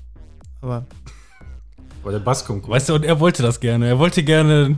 Aber 0.60 0.86
Aber 2.02 2.12
der 2.12 2.18
Bass 2.20 2.44
kommt 2.44 2.62
gut. 2.62 2.70
Weißt 2.70 2.88
du, 2.88 2.94
und 2.94 3.04
er 3.04 3.20
wollte 3.20 3.42
das 3.42 3.60
gerne. 3.60 3.88
Er 3.88 3.98
wollte 3.98 4.22
gerne. 4.22 4.76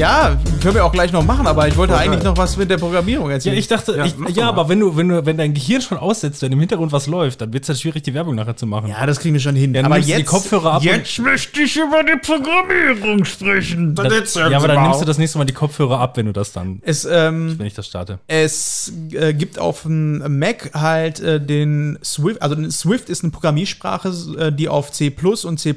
Ja, 0.00 0.36
können 0.62 0.74
wir 0.74 0.84
auch 0.84 0.92
gleich 0.92 1.12
noch 1.12 1.24
machen, 1.24 1.46
aber 1.46 1.68
ich 1.68 1.76
wollte 1.76 1.96
eigentlich 1.96 2.24
noch 2.24 2.36
was 2.36 2.56
mit 2.56 2.70
der 2.70 2.78
Programmierung 2.78 3.28
Ja, 3.28 3.34
erzählen. 3.34 3.56
ich 3.56 3.68
dachte, 3.68 3.96
Ja, 3.96 4.06
ich, 4.06 4.36
ja 4.36 4.48
aber 4.48 4.68
wenn 4.68 4.80
du, 4.80 4.96
wenn 4.96 5.08
du, 5.08 5.26
wenn 5.26 5.36
dein 5.36 5.52
Gehirn 5.52 5.82
schon 5.82 5.98
aussetzt, 5.98 6.40
wenn 6.42 6.52
im 6.52 6.58
Hintergrund 6.60 6.90
was 6.92 7.06
läuft, 7.06 7.42
dann 7.42 7.52
wird 7.52 7.64
es 7.64 7.68
halt 7.68 7.80
schwierig, 7.80 8.02
die 8.02 8.14
Werbung 8.14 8.34
nachher 8.34 8.56
zu 8.56 8.66
machen. 8.66 8.88
ja, 8.88 9.04
das 9.04 9.20
kriegen 9.20 9.34
wir 9.34 9.40
schon 9.40 9.56
hin. 9.56 9.74
Dann 9.74 9.84
aber 9.84 9.98
jetzt 9.98 10.18
die 10.18 10.24
Kopfhörer 10.24 10.72
ab 10.72 10.82
Jetzt 10.82 11.18
möchte 11.18 11.60
ich 11.60 11.76
über 11.76 12.02
die 12.02 12.18
Programmierung 12.18 13.24
sprechen. 13.24 13.94
Dann, 13.94 14.10
ja, 14.50 14.56
aber 14.56 14.68
dann 14.68 14.82
nimmst 14.84 15.02
du 15.02 15.04
das 15.04 15.18
nächste 15.18 15.38
Mal 15.38 15.44
die 15.44 15.52
Kopfhörer 15.52 16.00
ab, 16.00 16.16
wenn 16.16 16.26
du 16.26 16.32
das 16.32 16.52
dann, 16.52 16.80
Es, 16.82 17.04
ähm, 17.04 17.58
wenn 17.58 17.66
ich 17.66 17.74
das 17.74 17.86
starte. 17.86 18.18
Es 18.26 18.92
äh, 19.12 19.34
gibt 19.34 19.58
auf 19.58 19.82
dem 19.82 20.38
Mac 20.38 20.70
halt 20.74 21.20
äh, 21.20 21.40
den 21.40 21.98
Swift, 22.02 22.40
also 22.40 22.56
Swift 22.70 23.10
ist 23.10 23.22
eine 23.22 23.30
Programmiersprache, 23.32 24.12
äh, 24.38 24.52
die 24.52 24.68
auf 24.68 24.92
C 24.92 25.14
und 25.44 25.58
C 25.58 25.74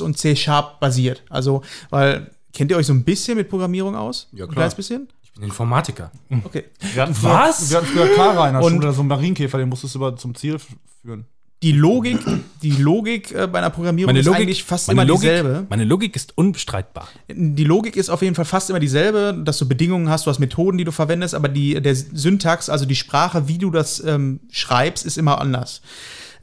und 0.00 0.18
C 0.18 0.36
Sharp 0.36 0.78
basiert. 0.80 1.22
Also, 1.28 1.62
weil, 1.90 2.30
kennt 2.54 2.70
ihr 2.70 2.76
euch 2.76 2.86
so 2.86 2.92
ein 2.94 3.04
bisschen 3.04 3.36
mit 3.36 3.48
Programmierung 3.50 3.94
aus? 3.96 4.28
Ja, 4.32 4.44
Ein 4.44 4.48
klar. 4.48 4.54
kleines 4.54 4.74
bisschen? 4.76 5.08
Ich 5.22 5.32
bin 5.32 5.44
Informatiker. 5.44 6.10
Okay. 6.44 6.64
Wir 6.94 7.02
hatten 7.02 7.16
Was? 7.22 7.58
Früher, 7.68 7.70
wir 7.70 7.76
hatten 7.78 7.86
früher 7.86 8.06
Clara 8.14 8.46
in 8.48 8.54
der 8.54 8.62
Und- 8.62 8.72
Schule, 8.74 8.92
so 8.92 9.00
einen 9.00 9.08
Marienkäfer, 9.08 9.58
den 9.58 9.68
musstest 9.68 9.94
du 9.94 9.98
über 9.98 10.16
zum 10.16 10.34
Ziel 10.34 10.56
führen. 11.02 11.26
Die 11.62 11.72
Logik, 11.72 12.18
die 12.62 12.72
Logik 12.72 13.32
äh, 13.32 13.46
bei 13.46 13.58
einer 13.58 13.70
Programmierung 13.70 14.14
ist 14.14 14.28
eigentlich 14.28 14.64
fast 14.64 14.90
immer 14.90 15.02
Logik, 15.04 15.22
dieselbe. 15.22 15.66
meine 15.70 15.84
Logik 15.84 16.14
ist 16.14 16.36
unbestreitbar. 16.36 17.08
Die 17.30 17.64
Logik 17.64 17.96
ist 17.96 18.10
auf 18.10 18.20
jeden 18.20 18.34
Fall 18.34 18.44
fast 18.44 18.68
immer 18.68 18.80
dieselbe, 18.80 19.34
dass 19.44 19.56
du 19.58 19.66
Bedingungen 19.66 20.10
hast, 20.10 20.26
du 20.26 20.30
hast 20.30 20.40
Methoden, 20.40 20.76
die 20.76 20.84
du 20.84 20.92
verwendest, 20.92 21.34
aber 21.34 21.48
die, 21.48 21.80
der 21.80 21.94
Syntax, 21.96 22.68
also 22.68 22.84
die 22.84 22.96
Sprache, 22.96 23.48
wie 23.48 23.56
du 23.56 23.70
das 23.70 24.04
ähm, 24.04 24.40
schreibst, 24.50 25.06
ist 25.06 25.16
immer 25.16 25.40
anders. 25.40 25.80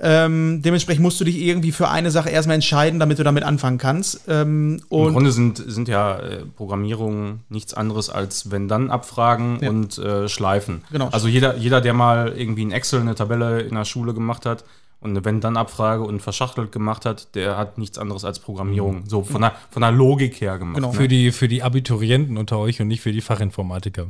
Ähm, 0.03 0.63
dementsprechend 0.63 1.03
musst 1.03 1.19
du 1.21 1.25
dich 1.25 1.37
irgendwie 1.37 1.71
für 1.71 1.89
eine 1.89 2.09
Sache 2.09 2.29
erstmal 2.29 2.55
entscheiden, 2.55 2.99
damit 2.99 3.19
du 3.19 3.23
damit 3.23 3.43
anfangen 3.43 3.77
kannst. 3.77 4.21
Ähm, 4.27 4.81
Im 4.89 4.97
und 4.97 5.13
Grunde 5.13 5.31
sind, 5.31 5.63
sind 5.63 5.87
ja 5.87 6.17
äh, 6.17 6.45
Programmierungen 6.57 7.41
nichts 7.49 7.75
anderes 7.75 8.09
als 8.09 8.49
Wenn-Dann-Abfragen 8.49 9.59
Ja. 9.61 9.69
und 9.69 9.99
äh, 9.99 10.27
Schleifen. 10.27 10.83
Genau. 10.91 11.09
Also 11.09 11.27
jeder, 11.27 11.55
jeder, 11.57 11.81
der 11.81 11.93
mal 11.93 12.33
irgendwie 12.35 12.63
in 12.63 12.71
Excel 12.71 13.01
eine 13.01 13.13
Tabelle 13.13 13.61
in 13.61 13.75
der 13.75 13.85
Schule 13.85 14.15
gemacht 14.15 14.47
hat 14.47 14.63
und 15.01 15.11
eine 15.11 15.23
Wenn-Dann-Abfrage 15.23 16.01
und 16.03 16.19
verschachtelt 16.19 16.71
gemacht 16.71 17.05
hat, 17.05 17.35
der 17.35 17.57
hat 17.57 17.77
nichts 17.77 17.99
anderes 17.99 18.25
als 18.25 18.39
Programmierung. 18.39 19.03
So 19.07 19.23
von 19.23 19.41
der, 19.41 19.53
von 19.69 19.81
der 19.81 19.91
Logik 19.91 20.41
her 20.41 20.57
gemacht. 20.57 20.77
Genau. 20.77 20.87
Ne? 20.91 20.93
Für 20.93 21.07
die, 21.07 21.31
für 21.31 21.47
die 21.47 21.61
Abiturienten 21.61 22.37
unter 22.37 22.57
euch 22.57 22.81
und 22.81 22.87
nicht 22.87 23.01
für 23.01 23.11
die 23.11 23.21
Fachinformatiker. 23.21 24.07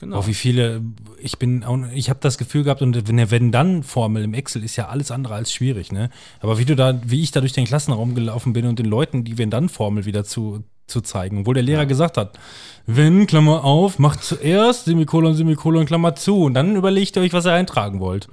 Genau. 0.00 0.20
Oh, 0.20 0.26
wie 0.26 0.32
viele, 0.34 0.80
ich 1.18 1.38
bin, 1.38 1.62
auch- 1.62 1.78
ich 1.94 2.08
habe 2.08 2.20
das 2.22 2.38
Gefühl 2.38 2.64
gehabt, 2.64 2.80
und 2.80 3.06
eine 3.08 3.30
Wenn-Dann-Formel 3.30 4.24
im 4.24 4.32
Excel 4.32 4.64
ist 4.64 4.76
ja 4.76 4.88
alles 4.88 5.10
andere 5.10 5.34
als 5.34 5.52
schwierig, 5.52 5.92
ne? 5.92 6.08
Aber 6.40 6.58
wie 6.58 6.64
du 6.64 6.74
da, 6.74 6.98
wie 7.04 7.22
ich 7.22 7.32
da 7.32 7.40
durch 7.40 7.52
den 7.52 7.66
Klassenraum 7.66 8.14
gelaufen 8.14 8.54
bin 8.54 8.64
und 8.66 8.78
den 8.78 8.86
Leuten 8.86 9.24
die 9.24 9.36
Wenn-Dann-Formel 9.36 10.06
wieder 10.06 10.24
zu, 10.24 10.64
zu 10.86 11.02
zeigen, 11.02 11.40
obwohl 11.40 11.52
der 11.52 11.62
Lehrer 11.62 11.84
gesagt 11.84 12.16
hat, 12.16 12.38
wenn, 12.86 13.26
Klammer 13.26 13.62
auf, 13.62 13.98
macht 13.98 14.24
zuerst 14.24 14.86
Semikolon, 14.86 15.34
Semikolon, 15.34 15.84
Klammer 15.84 16.14
zu 16.16 16.44
und 16.44 16.54
dann 16.54 16.76
überlegt 16.76 17.16
ihr 17.16 17.22
euch, 17.22 17.34
was 17.34 17.44
ihr 17.44 17.52
eintragen 17.52 18.00
wollt. 18.00 18.26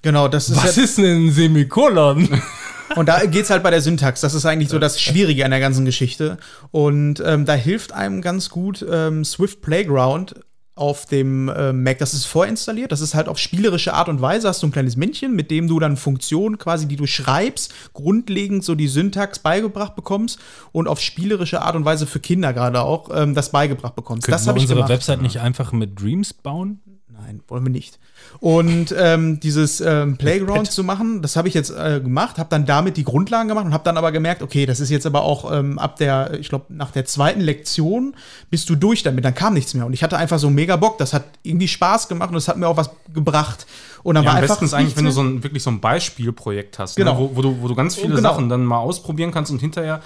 Genau, 0.00 0.28
das 0.28 0.48
ist 0.48 0.56
Was 0.64 0.76
ja, 0.76 0.82
ist 0.84 0.96
denn 0.96 1.26
ein 1.26 1.30
Semikolon? 1.30 2.28
Und 2.96 3.08
da 3.08 3.24
geht's 3.24 3.50
halt 3.50 3.62
bei 3.62 3.70
der 3.70 3.80
Syntax. 3.80 4.20
Das 4.20 4.34
ist 4.34 4.44
eigentlich 4.44 4.68
so 4.68 4.78
das 4.78 5.00
Schwierige 5.00 5.44
an 5.44 5.50
der 5.50 5.58
ganzen 5.58 5.84
Geschichte. 5.86 6.36
Und 6.70 7.20
ähm, 7.24 7.46
da 7.46 7.54
hilft 7.54 7.92
einem 7.92 8.20
ganz 8.20 8.50
gut 8.50 8.84
ähm, 8.88 9.24
Swift 9.24 9.62
Playground 9.62 10.34
auf 10.74 11.06
dem 11.06 11.48
äh, 11.48 11.72
Mac. 11.72 11.98
Das 11.98 12.14
ist 12.14 12.24
vorinstalliert. 12.24 12.90
Das 12.92 13.00
ist 13.00 13.14
halt 13.14 13.28
auf 13.28 13.38
spielerische 13.38 13.94
Art 13.94 14.08
und 14.08 14.20
Weise. 14.20 14.48
Hast 14.48 14.62
du 14.62 14.66
ein 14.66 14.72
kleines 14.72 14.96
Männchen, 14.96 15.34
mit 15.34 15.50
dem 15.50 15.68
du 15.68 15.78
dann 15.78 15.96
Funktionen 15.96 16.58
quasi, 16.58 16.86
die 16.86 16.96
du 16.96 17.06
schreibst, 17.06 17.72
grundlegend 17.92 18.64
so 18.64 18.74
die 18.74 18.88
Syntax 18.88 19.38
beigebracht 19.38 19.94
bekommst 19.94 20.38
und 20.72 20.88
auf 20.88 21.00
spielerische 21.00 21.62
Art 21.62 21.76
und 21.76 21.84
Weise 21.84 22.06
für 22.06 22.20
Kinder 22.20 22.52
gerade 22.52 22.82
auch 22.82 23.10
ähm, 23.14 23.34
das 23.34 23.50
beigebracht 23.50 23.94
bekommst. 23.94 24.26
Können 24.26 24.34
das 24.34 24.46
habe 24.46 24.58
ich 24.58 24.64
unsere 24.64 24.78
gemacht. 24.78 24.90
Website 24.90 25.22
nicht 25.22 25.40
einfach 25.40 25.72
mit 25.72 26.00
Dreams 26.00 26.32
bauen? 26.32 26.80
Nein, 27.26 27.40
wollen 27.48 27.64
wir 27.64 27.70
nicht. 27.70 27.98
Und 28.40 28.94
ähm, 28.98 29.40
dieses 29.40 29.80
ähm, 29.80 30.16
Playground 30.18 30.70
zu 30.70 30.84
machen, 30.84 31.22
das 31.22 31.36
habe 31.36 31.48
ich 31.48 31.54
jetzt 31.54 31.70
äh, 31.70 32.00
gemacht, 32.00 32.38
habe 32.38 32.48
dann 32.50 32.66
damit 32.66 32.96
die 32.96 33.04
Grundlagen 33.04 33.48
gemacht 33.48 33.64
und 33.64 33.72
habe 33.72 33.84
dann 33.84 33.96
aber 33.96 34.12
gemerkt, 34.12 34.42
okay, 34.42 34.66
das 34.66 34.80
ist 34.80 34.90
jetzt 34.90 35.06
aber 35.06 35.22
auch 35.22 35.50
ähm, 35.52 35.78
ab 35.78 35.96
der, 35.96 36.34
ich 36.38 36.48
glaube, 36.48 36.66
nach 36.68 36.90
der 36.90 37.04
zweiten 37.06 37.40
Lektion 37.40 38.14
bist 38.50 38.68
du 38.68 38.74
durch 38.76 39.02
damit, 39.02 39.24
dann 39.24 39.34
kam 39.34 39.54
nichts 39.54 39.72
mehr. 39.74 39.86
Und 39.86 39.92
ich 39.94 40.02
hatte 40.02 40.16
einfach 40.18 40.38
so 40.38 40.50
mega 40.50 40.76
Bock, 40.76 40.98
das 40.98 41.12
hat 41.14 41.24
irgendwie 41.42 41.68
Spaß 41.68 42.08
gemacht 42.08 42.30
und 42.30 42.36
es 42.36 42.48
hat 42.48 42.58
mir 42.58 42.68
auch 42.68 42.76
was 42.76 42.90
gebracht. 43.12 43.66
Und 44.02 44.16
dann 44.16 44.24
Ja, 44.24 44.30
war 44.30 44.36
am 44.36 44.42
einfach 44.42 44.54
besten 44.56 44.66
ist 44.66 44.74
eigentlich, 44.74 44.96
wenn 44.96 45.04
du 45.06 45.10
so 45.10 45.22
ein, 45.22 45.42
wirklich 45.42 45.62
so 45.62 45.70
ein 45.70 45.80
Beispielprojekt 45.80 46.78
hast, 46.78 46.96
Genau. 46.96 47.14
ne? 47.14 47.18
wo, 47.20 47.36
wo, 47.36 47.42
du, 47.42 47.62
wo 47.62 47.68
du 47.68 47.74
ganz 47.74 47.94
viele 47.94 48.14
Genau. 48.16 48.30
Sachen 48.32 48.48
dann 48.50 48.64
mal 48.64 48.78
ausprobieren 48.78 49.30
kannst 49.30 49.50
und 49.50 49.60
hinterher 49.60 50.00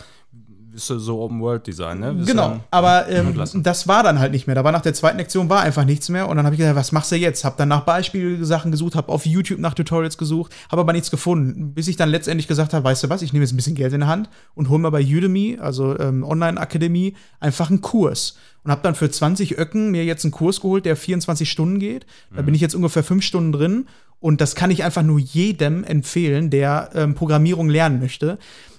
bist 0.78 0.90
du 0.90 0.98
so 1.00 1.20
Open 1.20 1.40
World 1.40 1.66
Design, 1.66 1.98
ne? 1.98 2.12
Bist 2.14 2.28
Genau, 2.28 2.50
dann- 2.50 2.60
aber 2.70 3.08
ähm, 3.08 3.34
das 3.64 3.88
war 3.88 4.04
dann 4.04 4.20
halt 4.20 4.30
nicht 4.30 4.46
mehr. 4.46 4.54
Da 4.54 4.62
war 4.62 4.70
nach 4.70 4.80
der 4.82 4.94
zweiten 4.94 5.18
Lektion 5.18 5.48
war 5.50 5.62
einfach 5.62 5.84
nichts 5.84 6.08
mehr 6.08 6.28
und 6.28 6.36
dann 6.36 6.46
habe 6.46 6.54
ich 6.54 6.60
gedacht, 6.60 6.76
was 6.76 6.92
machst 6.92 7.10
du 7.10 7.16
jetzt? 7.16 7.44
Hab 7.44 7.56
dann 7.56 7.68
nach 7.68 7.80
Beispielsachen 7.80 8.70
gesucht, 8.70 8.94
habe 8.94 9.10
auf 9.10 9.26
YouTube 9.26 9.58
nach 9.58 9.74
Tutorials 9.74 10.16
gesucht, 10.18 10.54
habe 10.70 10.80
aber 10.82 10.92
nichts 10.92 11.10
gefunden, 11.10 11.74
bis 11.74 11.88
ich 11.88 11.96
dann 11.96 12.10
letztendlich 12.10 12.46
gesagt 12.46 12.74
habe, 12.74 12.84
weißt 12.84 13.02
du 13.02 13.08
was, 13.10 13.22
ich 13.22 13.32
nehme 13.32 13.44
jetzt 13.44 13.52
ein 13.52 13.56
bisschen 13.56 13.74
Geld 13.74 13.92
in 13.92 14.00
der 14.00 14.08
Hand 14.08 14.30
und 14.54 14.68
hole 14.68 14.78
mir 14.78 14.92
bei 14.92 15.02
Udemy, 15.02 15.58
also 15.60 15.98
ähm, 15.98 16.22
Online 16.22 16.60
Akademie, 16.60 17.16
einfach 17.40 17.70
einen 17.70 17.80
Kurs 17.80 18.36
und 18.62 18.70
habe 18.70 18.82
dann 18.84 18.94
für 18.94 19.10
20 19.10 19.58
Öcken 19.58 19.90
mir 19.90 20.04
jetzt 20.04 20.24
einen 20.24 20.30
Kurs 20.32 20.60
geholt, 20.60 20.84
der 20.86 20.94
24 20.96 21.50
Stunden 21.50 21.80
geht. 21.80 22.06
Da 22.34 22.42
bin 22.42 22.54
ich 22.54 22.60
jetzt 22.60 22.74
ungefähr 22.76 23.02
fünf 23.02 23.24
Stunden 23.24 23.50
drin 23.52 23.86
und 24.20 24.40
das 24.40 24.54
kann 24.54 24.70
ich 24.70 24.82
einfach 24.84 25.02
nur 25.02 25.18
jedem 25.18 25.84
empfehlen, 25.84 26.50
der 26.50 26.90
ähm, 26.94 27.14
Programmierung 27.14 27.68
lernen 27.68 28.00
möchte 28.00 28.38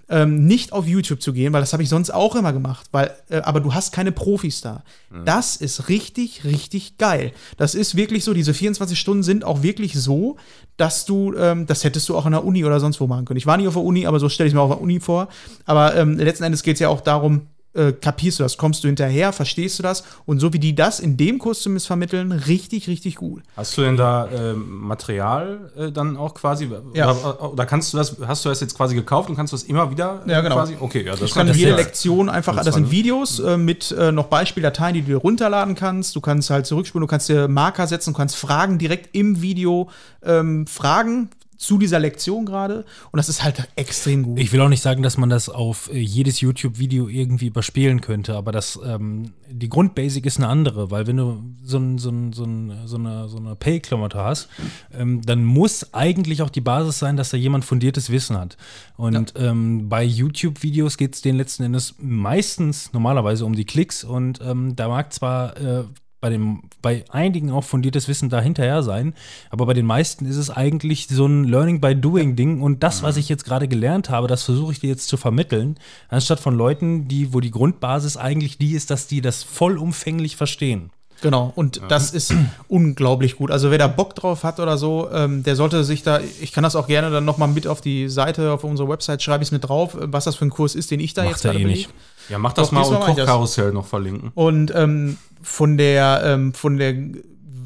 ähm, 0.10 0.46
nicht 0.46 0.74
auf 0.74 0.88
YouTube 0.88 1.22
zu 1.22 1.34
gehen, 1.34 1.54
weil 1.54 1.62
das 1.62 1.74
habe 1.74 1.84
ich 1.84 1.90
sonst 1.90 2.10
auch 2.10 2.36
immer 2.36 2.52
gemacht, 2.52 2.88
weil, 2.92 3.12
äh, 3.30 3.38
aber 3.38 3.60
du 3.60 3.74
hast 3.74 3.94
keine 3.94 4.12
Profis 4.12 4.62
da. 4.62 4.84
Das 5.26 5.56
ist 5.56 5.90
richtig, 5.90 6.44
richtig 6.44 6.98
geil. 6.98 7.32
Das 7.58 7.76
ist 7.76 7.96
wirklich 7.96 8.24
so, 8.24 8.34
diese 8.34 8.54
24 8.54 9.00
Stunden 9.00 9.24
sind 9.24 9.44
auch 9.44 9.64
wirklich 9.64 9.94
so, 9.94 10.38
dass 10.78 11.06
du, 11.06 11.34
ähm, 11.36 11.66
das 11.66 11.84
hättest 11.84 12.10
du 12.10 12.18
auch 12.18 12.26
an 12.26 12.32
der 12.32 12.46
Uni 12.46 12.66
oder 12.66 12.80
sonst 12.80 13.00
wo 13.00 13.08
machen 13.08 13.26
können. 13.26 13.38
Ich 13.38 13.46
war 13.46 13.58
nie 13.58 13.68
auf 13.68 13.74
der 13.74 13.84
Uni, 13.84 14.06
aber 14.08 14.20
so 14.20 14.30
stelle 14.30 14.48
ich 14.48 14.54
mir 14.54 14.62
auch 14.62 14.70
auf 14.70 14.78
der 14.78 14.82
Uni 14.82 15.00
vor. 15.00 15.28
Aber 15.66 15.96
ähm, 15.96 16.18
letzten 16.18 16.44
Endes 16.44 16.64
geht 16.64 16.76
es 16.76 16.80
ja 16.80 16.90
auch 16.90 17.02
darum, 17.02 17.48
äh, 17.74 17.92
kapierst 17.92 18.40
du 18.40 18.44
das, 18.44 18.58
kommst 18.58 18.84
du 18.84 18.88
hinterher, 18.88 19.32
verstehst 19.32 19.80
du 19.80 19.84
das? 19.84 20.04
Und 20.26 20.40
so 20.40 20.54
wie 20.54 20.60
die 20.60 20.74
das 20.76 21.00
in 21.00 21.18
dem 21.18 21.38
Kurs 21.38 21.62
zumindest 21.62 21.88
vermitteln, 21.88 22.32
richtig, 22.32 22.88
richtig 22.88 23.16
gut. 23.16 23.44
Hast 23.56 23.78
du 23.78 23.82
denn 23.82 23.96
da 23.96 24.28
ähm, 24.34 24.80
Material 24.82 25.72
äh, 25.78 25.92
dann 25.92 26.18
auch 26.18 26.34
quasi? 26.34 26.70
Ja. 26.94 27.12
Oder, 27.12 27.54
oder 27.54 27.66
kannst 27.66 27.94
du 27.94 27.98
das, 27.98 28.16
hast 28.26 28.44
du 28.46 28.50
das 28.50 28.60
jetzt 28.62 28.76
quasi 28.76 28.96
gekauft 28.96 29.30
und 29.30 29.36
kannst 29.36 29.54
du 29.54 29.58
das 29.58 29.64
immer 29.64 29.92
wieder 29.92 30.24
äh, 30.26 30.32
Ja, 30.32 30.42
genau. 30.42 30.56
quasi? 30.56 30.78
Okay, 30.80 31.04
ja, 31.04 31.12
das 31.12 31.20
kannst 31.20 31.36
natürlich 31.36 31.62
jede. 31.62 31.76
Lektion 31.76 32.30
einfach, 32.30 32.56
Das 32.64 32.76
sind 32.76 32.92
Videos 32.92 33.40
äh, 33.40 33.58
mit 33.58 33.92
äh, 33.92 34.12
noch 34.12 34.28
Beispieldateien, 34.28 34.96
die 34.96 35.02
du 35.02 35.08
dir 35.08 35.18
runterladen 35.18 35.76
kannst. 35.76 36.16
Du 36.16 36.22
kannst 36.22 36.50
halt 36.50 36.66
zurückspulen, 36.66 37.02
du 37.02 37.10
kannst 37.10 37.30
dir 37.30 37.48
Marker 37.48 37.88
setzen, 37.88 38.14
du 38.14 38.18
kannst 38.18 38.36
Fragen 38.36 38.80
direkt 38.80 39.16
im 39.16 39.42
Video 39.42 39.90
ähm, 40.24 40.66
fragen 40.68 41.30
zu 41.60 41.78
dieser 41.78 42.00
Lektion 42.00 42.46
gerade. 42.46 42.86
Und 43.12 43.18
das 43.18 43.28
ist 43.28 43.44
halt 43.44 43.68
extrem 43.76 44.24
gut. 44.24 44.40
Ich 44.40 44.54
will 44.54 44.62
auch 44.62 44.70
nicht 44.70 44.82
sagen, 44.82 45.04
dass 45.04 45.18
man 45.18 45.30
das 45.30 45.50
auf 45.50 45.92
äh, 45.94 46.00
jedes 46.00 46.40
YouTube-Video 46.40 47.10
irgendwie 47.10 47.48
überspielen 47.48 48.00
könnte, 48.00 48.36
aber 48.36 48.54
das, 48.54 48.80
ähm, 48.84 49.34
die 49.52 49.68
Grundbasic 49.68 50.26
ist 50.26 50.38
eine 50.38 50.48
andere, 50.48 50.90
weil 50.90 51.06
wenn 51.06 51.18
du 51.18 51.44
so, 51.62 51.78
ein, 51.78 51.98
so, 51.98 52.10
ein, 52.10 52.32
so, 52.32 52.46
ein, 52.46 52.74
so 52.86 52.96
eine, 52.96 53.28
so 53.28 53.38
eine 53.38 53.56
Pay-Klamotte 53.56 54.24
hast, 54.24 54.48
ähm, 54.94 55.22
dann 55.22 55.44
muss 55.44 55.94
eigentlich 55.94 56.42
auch 56.42 56.50
die 56.50 56.62
Basis 56.62 56.98
sein, 56.98 57.18
dass 57.18 57.30
da 57.30 57.38
jemand 57.38 57.66
fundiertes 57.66 58.10
Wissen 58.10 58.38
hat. 58.38 58.56
Und 58.96 59.34
ähm, 59.36 59.90
bei 59.90 60.04
YouTube-Videos 60.04 60.96
geht 60.96 61.16
es 61.16 61.22
denen 61.22 61.38
letzten 61.38 61.64
Endes 61.64 61.96
meistens 62.00 62.94
normalerweise 62.94 63.46
um 63.46 63.54
die 63.54 63.66
Klicks 63.66 64.06
und 64.06 64.40
ähm, 64.42 64.78
da 64.78 64.88
mag 64.88 65.12
zwar 65.12 65.58
äh, 65.58 65.84
bei, 66.22 66.30
dem, 66.30 66.62
bei 66.82 67.06
einigen 67.10 67.52
auch 67.52 67.64
fundiertes 67.64 68.08
Wissen 68.08 68.30
da 68.30 68.42
hinterher 68.42 68.84
sein, 68.84 69.14
aber 69.50 69.66
bei 69.66 69.74
den 69.74 69.86
meisten 69.86 70.26
ist 70.26 70.38
es 70.38 70.50
eigentlich 70.50 71.08
so 71.08 71.26
ein 71.26 71.44
Learning 71.46 71.82
by 71.82 71.96
Doing 71.96 72.36
Ding 72.36 72.62
und 72.62 72.84
das, 72.84 73.04
was 73.04 73.18
ich 73.18 73.30
jetzt 73.30 73.46
gerade 73.46 73.68
gelernt 73.68 74.10
habe, 74.10 74.28
das 74.28 74.44
versuche 74.44 74.72
ich 74.72 74.80
dir 74.80 74.90
jetzt 74.90 75.08
zu 75.08 75.18
vermitteln, 75.18 75.78
anstatt 76.10 76.40
von 76.40 76.56
Leuten, 76.56 77.08
die, 77.08 77.34
wo 77.34 77.40
die 77.40 77.52
Grundbasis 77.52 78.18
eigentlich 78.18 78.58
die 78.58 78.74
ist, 78.74 78.90
dass 78.90 79.08
die 79.08 79.22
das 79.22 79.44
vollumfänglich 79.44 80.36
verstehen. 80.36 80.92
Genau, 81.22 81.52
und 81.56 81.82
das 81.90 82.12
ist 82.12 82.34
unglaublich 82.68 83.36
gut. 83.36 83.52
Also 83.52 83.72
wer 83.72 83.78
da 83.78 83.88
Bock 83.88 84.16
drauf 84.16 84.44
hat 84.44 84.60
oder 84.60 84.78
so, 84.78 85.10
ähm, 85.12 85.44
der 85.44 85.56
sollte 85.56 85.84
sich 85.84 86.04
da, 86.04 86.22
ich 86.42 86.52
kann 86.52 86.64
das 86.64 86.76
auch 86.76 86.88
gerne 86.88 87.10
dann 87.10 87.26
nochmal 87.26 87.50
mit 87.50 87.68
auf 87.68 87.82
die 87.82 88.10
Seite, 88.10 88.52
auf 88.52 88.64
unsere 88.64 88.88
Website, 88.88 89.22
schreibe 89.22 89.44
ich 89.44 89.50
es 89.50 89.52
mit 89.52 89.68
drauf, 89.68 89.96
äh, 89.96 90.12
was 90.12 90.24
das 90.24 90.36
für 90.36 90.46
ein 90.46 90.50
Kurs 90.50 90.76
ist, 90.76 90.92
den 90.92 91.00
ich 91.00 91.14
da 91.14 91.24
Macht 91.24 91.32
jetzt 91.32 91.46
er 91.46 91.52
gerade 91.52 91.64
eh 91.64 91.68
nicht. 91.68 91.90
Ja, 92.30 92.38
mach 92.38 92.54
das 92.54 92.70
Doch, 92.70 92.74
mal 92.74 92.84
und. 92.84 93.00
Kochkarussell 93.00 93.72
noch 93.72 93.86
verlinken. 93.86 94.32
Und 94.36 94.74
ähm, 94.76 95.18
von 95.42 95.78
der, 95.78 96.22
ähm, 96.24 96.54
von 96.54 96.78
der, 96.78 96.96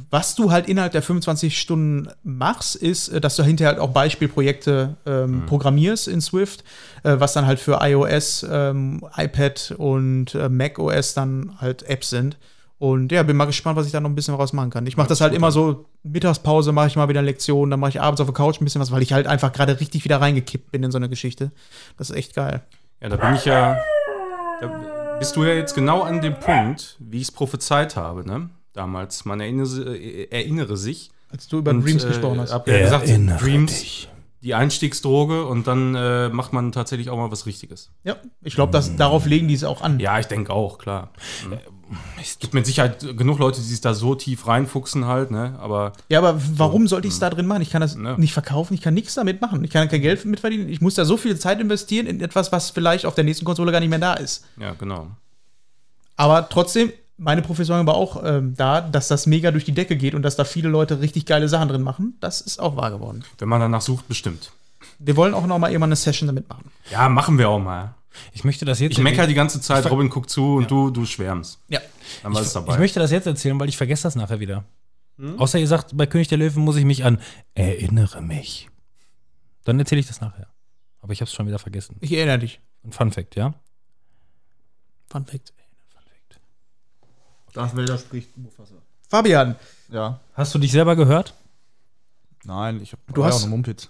was 0.09 0.35
du 0.35 0.51
halt 0.51 0.67
innerhalb 0.69 0.91
der 0.91 1.01
25 1.01 1.57
Stunden 1.57 2.09
machst, 2.23 2.75
ist, 2.75 3.09
äh, 3.09 3.19
dass 3.19 3.35
du 3.35 3.43
hinterher 3.43 3.73
halt 3.73 3.79
auch 3.79 3.91
Beispielprojekte 3.91 4.95
ähm, 5.05 5.45
programmierst 5.45 6.07
in 6.07 6.21
Swift, 6.21 6.63
äh, 7.03 7.15
was 7.19 7.33
dann 7.33 7.45
halt 7.45 7.59
für 7.59 7.79
iOS, 7.81 8.45
ähm, 8.49 9.03
iPad 9.15 9.75
und 9.77 10.35
äh, 10.35 10.49
Mac 10.49 10.79
OS 10.79 11.13
dann 11.13 11.53
halt 11.59 11.83
Apps 11.83 12.09
sind. 12.09 12.37
Und 12.79 13.13
ja, 13.13 13.23
bin 13.23 13.37
mal 13.37 13.45
gespannt, 13.45 13.77
was 13.77 13.85
ich 13.85 13.93
da 13.93 14.01
noch 14.01 14.09
ein 14.09 14.15
bisschen 14.15 14.35
raus 14.35 14.51
machen 14.51 14.69
kann. 14.69 14.85
Ich 14.87 14.97
mache 14.97 15.07
das 15.07 15.21
halt 15.21 15.33
immer 15.33 15.51
so, 15.51 15.85
Mittagspause 16.03 16.73
mache 16.73 16.87
ich 16.87 16.97
mal 16.97 17.07
wieder 17.07 17.21
Lektion, 17.21 17.69
dann 17.69 17.79
mache 17.79 17.91
ich 17.91 18.01
abends 18.01 18.19
auf 18.19 18.27
der 18.27 18.33
Couch 18.33 18.59
ein 18.59 18.65
bisschen 18.65 18.81
was, 18.81 18.91
weil 18.91 19.01
ich 19.01 19.13
halt 19.13 19.25
einfach 19.25 19.53
gerade 19.53 19.79
richtig 19.79 20.03
wieder 20.03 20.19
reingekippt 20.19 20.69
bin 20.69 20.83
in 20.83 20.91
so 20.91 20.97
eine 20.97 21.07
Geschichte. 21.07 21.51
Das 21.97 22.09
ist 22.09 22.15
echt 22.17 22.35
geil. 22.35 22.61
Ja, 22.99 23.07
da 23.07 23.15
bin 23.15 23.35
ich 23.35 23.45
ja. 23.45 23.77
Da 24.67 25.17
bist 25.19 25.35
du 25.35 25.43
ja 25.43 25.53
jetzt 25.53 25.75
genau 25.75 26.01
an 26.01 26.21
dem 26.21 26.39
Punkt, 26.39 26.97
wie 26.99 27.17
ich 27.17 27.23
es 27.23 27.31
prophezeit 27.31 27.95
habe, 27.95 28.27
ne? 28.27 28.49
Damals. 28.73 29.25
Man 29.25 29.39
erinnere, 29.39 29.95
äh, 29.95 30.27
erinnere 30.31 30.77
sich. 30.77 31.11
Als 31.31 31.47
du 31.47 31.59
über 31.59 31.71
Und, 31.71 31.83
Dreams 31.83 32.03
äh, 32.03 32.07
gesprochen 32.07 32.39
hast. 32.39 32.51
Hab 32.53 32.67
ja 32.67 32.79
gesagt, 32.79 33.07
Erinnere 33.07 33.37
Dreams, 33.37 33.79
dich. 33.79 34.09
die 34.41 34.53
Einstiegsdroge 34.55 35.45
und 35.45 35.67
dann 35.67 35.95
äh, 35.95 36.29
macht 36.29 36.53
man 36.53 36.71
tatsächlich 36.71 37.09
auch 37.09 37.17
mal 37.17 37.31
was 37.31 37.45
Richtiges. 37.45 37.91
Ja, 38.03 38.17
ich 38.41 38.55
glaube, 38.55 38.79
darauf 38.97 39.25
legen 39.25 39.47
die 39.47 39.53
es 39.53 39.63
auch 39.63 39.81
an. 39.81 39.99
Ja, 39.99 40.19
ich 40.19 40.27
denke 40.27 40.51
auch, 40.53 40.77
klar. 40.77 41.11
Mhm. 41.47 41.57
Es 42.21 42.39
gibt 42.39 42.53
mit 42.53 42.65
Sicherheit 42.65 42.99
genug 43.17 43.39
Leute, 43.39 43.59
die 43.61 43.65
sich 43.67 43.81
da 43.81 43.93
so 43.93 44.15
tief 44.15 44.47
reinfuchsen 44.47 45.05
halt, 45.05 45.31
ne? 45.31 45.57
Aber 45.59 45.93
Ja, 46.09 46.19
aber 46.19 46.39
warum 46.55 46.87
sollte 46.87 47.07
ich 47.07 47.13
es 47.13 47.19
da 47.19 47.29
drin 47.29 47.45
machen? 47.47 47.61
Ich 47.61 47.69
kann 47.69 47.81
das 47.81 47.95
Ne. 47.95 48.15
nicht 48.17 48.33
verkaufen, 48.33 48.73
ich 48.73 48.81
kann 48.81 48.93
nichts 48.93 49.13
damit 49.15 49.41
machen. 49.41 49.63
Ich 49.63 49.71
kann 49.71 49.87
kein 49.89 50.01
Geld 50.01 50.23
mit 50.25 50.39
verdienen. 50.39 50.69
Ich 50.69 50.81
muss 50.81 50.95
da 50.95 51.05
so 51.05 51.17
viel 51.17 51.37
Zeit 51.37 51.59
investieren 51.59 52.07
in 52.07 52.21
etwas, 52.21 52.51
was 52.51 52.69
vielleicht 52.71 53.05
auf 53.05 53.15
der 53.15 53.23
nächsten 53.23 53.45
Konsole 53.45 53.71
gar 53.71 53.79
nicht 53.79 53.89
mehr 53.89 53.99
da 53.99 54.13
ist. 54.13 54.45
ja, 54.57 54.73
genau. 54.73 55.07
Aber 56.15 56.47
trotzdem, 56.49 56.91
meine 57.17 57.41
Professorin 57.41 57.87
war 57.87 57.95
auch 57.95 58.23
ähm, 58.23 58.53
da, 58.55 58.81
dass 58.81 59.07
das 59.07 59.25
mega 59.25 59.51
durch 59.51 59.65
die 59.65 59.71
Decke 59.71 59.95
geht 59.97 60.13
und 60.15 60.21
dass 60.21 60.35
da 60.35 60.43
viele 60.45 60.69
Leute 60.69 60.99
richtig 61.01 61.25
geile 61.25 61.49
Sachen 61.49 61.69
drin 61.69 61.81
machen. 61.81 62.15
Das 62.19 62.41
ist 62.41 62.59
auch 62.59 62.75
wahr 62.75 62.91
geworden. 62.91 63.23
Wenn 63.39 63.49
man 63.49 63.59
danach 63.61 63.81
sucht, 63.81 64.07
bestimmt. 64.07 64.51
Wir 64.99 65.15
wollen 65.15 65.33
auch 65.33 65.45
noch 65.47 65.57
mal 65.59 65.69
irgendwann 65.69 65.89
eine 65.89 65.95
Session 65.95 66.27
damit 66.27 66.47
machen. 66.49 66.69
Ja, 66.91 67.09
machen 67.09 67.37
wir 67.37 67.49
auch 67.49 67.59
mal. 67.59 67.95
Ich 68.33 68.43
möchte 68.43 68.65
das 68.65 68.79
jetzt 68.79 68.91
Ich 68.93 68.97
meckere 68.99 69.27
die 69.27 69.33
ganze 69.33 69.59
Zeit, 69.61 69.89
Robin 69.89 70.09
guckt 70.09 70.29
zu 70.29 70.55
und 70.55 70.69
du, 70.71 70.89
du 70.91 71.05
schwärmst. 71.05 71.59
Ja. 71.69 71.79
Dann 72.21 72.33
war 72.33 72.41
es 72.41 72.47
Ich 72.47 72.53
dabei. 72.53 72.77
möchte 72.77 72.99
das 72.99 73.11
jetzt 73.11 73.25
erzählen, 73.27 73.59
weil 73.59 73.69
ich 73.69 73.77
vergesse 73.77 74.03
das 74.03 74.15
nachher 74.15 74.39
wieder. 74.39 74.63
Außer 75.37 75.59
ihr 75.59 75.67
sagt, 75.67 75.95
bei 75.95 76.05
König 76.07 76.27
der 76.27 76.37
Löwen 76.39 76.63
muss 76.63 76.75
ich 76.75 76.85
mich 76.85 77.03
an 77.05 77.19
erinnere 77.53 78.21
mich. 78.21 78.69
Dann 79.63 79.79
erzähle 79.79 79.99
ich 80.01 80.07
das 80.07 80.21
nachher. 80.21 80.47
Aber 81.01 81.13
ich 81.13 81.21
habe 81.21 81.27
es 81.29 81.33
schon 81.33 81.45
wieder 81.47 81.59
vergessen. 81.59 81.97
Ich 82.01 82.11
erinnere 82.13 82.39
dich. 82.39 82.59
Ein 82.83 82.91
Fun 82.91 83.11
Fact, 83.11 83.35
ja? 83.35 83.53
Fun 85.09 85.25
Fact. 85.25 85.53
Darth 87.53 87.77
Vader 87.77 87.97
spricht 87.99 88.35
Mufasa. 88.37 88.75
Fabian, 89.09 89.55
Ja. 89.89 90.19
Hast 90.33 90.55
du 90.55 90.59
dich 90.59 90.71
selber 90.71 90.95
gehört? 90.95 91.35
Nein, 92.45 92.81
ich 92.81 92.91
habe 92.93 93.01
Du 93.13 93.23
hast- 93.23 93.35
auch 93.35 93.41
eine 93.41 93.51
Mumpitz. 93.51 93.89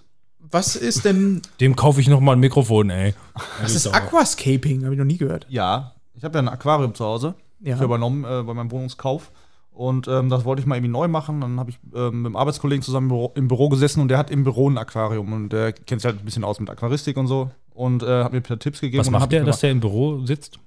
Was 0.50 0.76
ist 0.76 1.04
denn. 1.04 1.42
Dem 1.60 1.76
kaufe 1.76 2.00
ich 2.00 2.08
noch 2.08 2.20
mal 2.20 2.32
ein 2.32 2.40
Mikrofon, 2.40 2.90
ey. 2.90 3.14
Was 3.60 3.74
ist 3.74 3.86
Aquascaping? 3.86 4.84
Habe 4.84 4.94
ich 4.94 4.98
noch 4.98 5.04
nie 5.06 5.16
gehört. 5.18 5.46
Ja, 5.48 5.92
ich 6.14 6.24
habe 6.24 6.38
ja 6.38 6.42
ein 6.42 6.48
Aquarium 6.48 6.94
zu 6.94 7.04
Hause. 7.04 7.34
Ja. 7.60 7.76
Ich 7.76 7.82
übernommen 7.82 8.24
äh, 8.24 8.42
bei 8.42 8.54
meinem 8.54 8.70
Wohnungskauf. 8.70 9.30
Und 9.72 10.06
ähm, 10.06 10.28
das 10.28 10.44
wollte 10.44 10.60
ich 10.60 10.66
mal 10.66 10.76
irgendwie 10.76 10.92
neu 10.92 11.08
machen. 11.08 11.40
Dann 11.40 11.58
habe 11.58 11.70
ich 11.70 11.78
ähm, 11.94 12.22
mit 12.22 12.26
einem 12.30 12.36
Arbeitskollegen 12.36 12.82
zusammen 12.82 13.06
im 13.06 13.08
Büro, 13.08 13.32
im 13.34 13.48
Büro 13.48 13.68
gesessen 13.68 14.00
und 14.00 14.08
der 14.08 14.18
hat 14.18 14.30
im 14.30 14.44
Büro 14.44 14.70
ein 14.70 14.78
Aquarium 14.78 15.32
und 15.32 15.48
der 15.48 15.72
kennt 15.72 16.00
sich 16.00 16.06
halt 16.06 16.20
ein 16.20 16.24
bisschen 16.24 16.44
aus 16.44 16.60
mit 16.60 16.70
Aquaristik 16.70 17.16
und 17.16 17.26
so 17.26 17.50
und 17.70 18.02
äh, 18.04 18.22
hat 18.22 18.32
mir 18.32 18.38
ein 18.38 18.42
paar 18.44 18.58
Tipps 18.58 18.80
gegeben. 18.80 19.00
Was 19.00 19.10
macht 19.10 19.32
der, 19.32 19.42
dass 19.44 19.58
der 19.60 19.72
im 19.72 19.80
Büro 19.80 20.24
sitzt? 20.26 20.58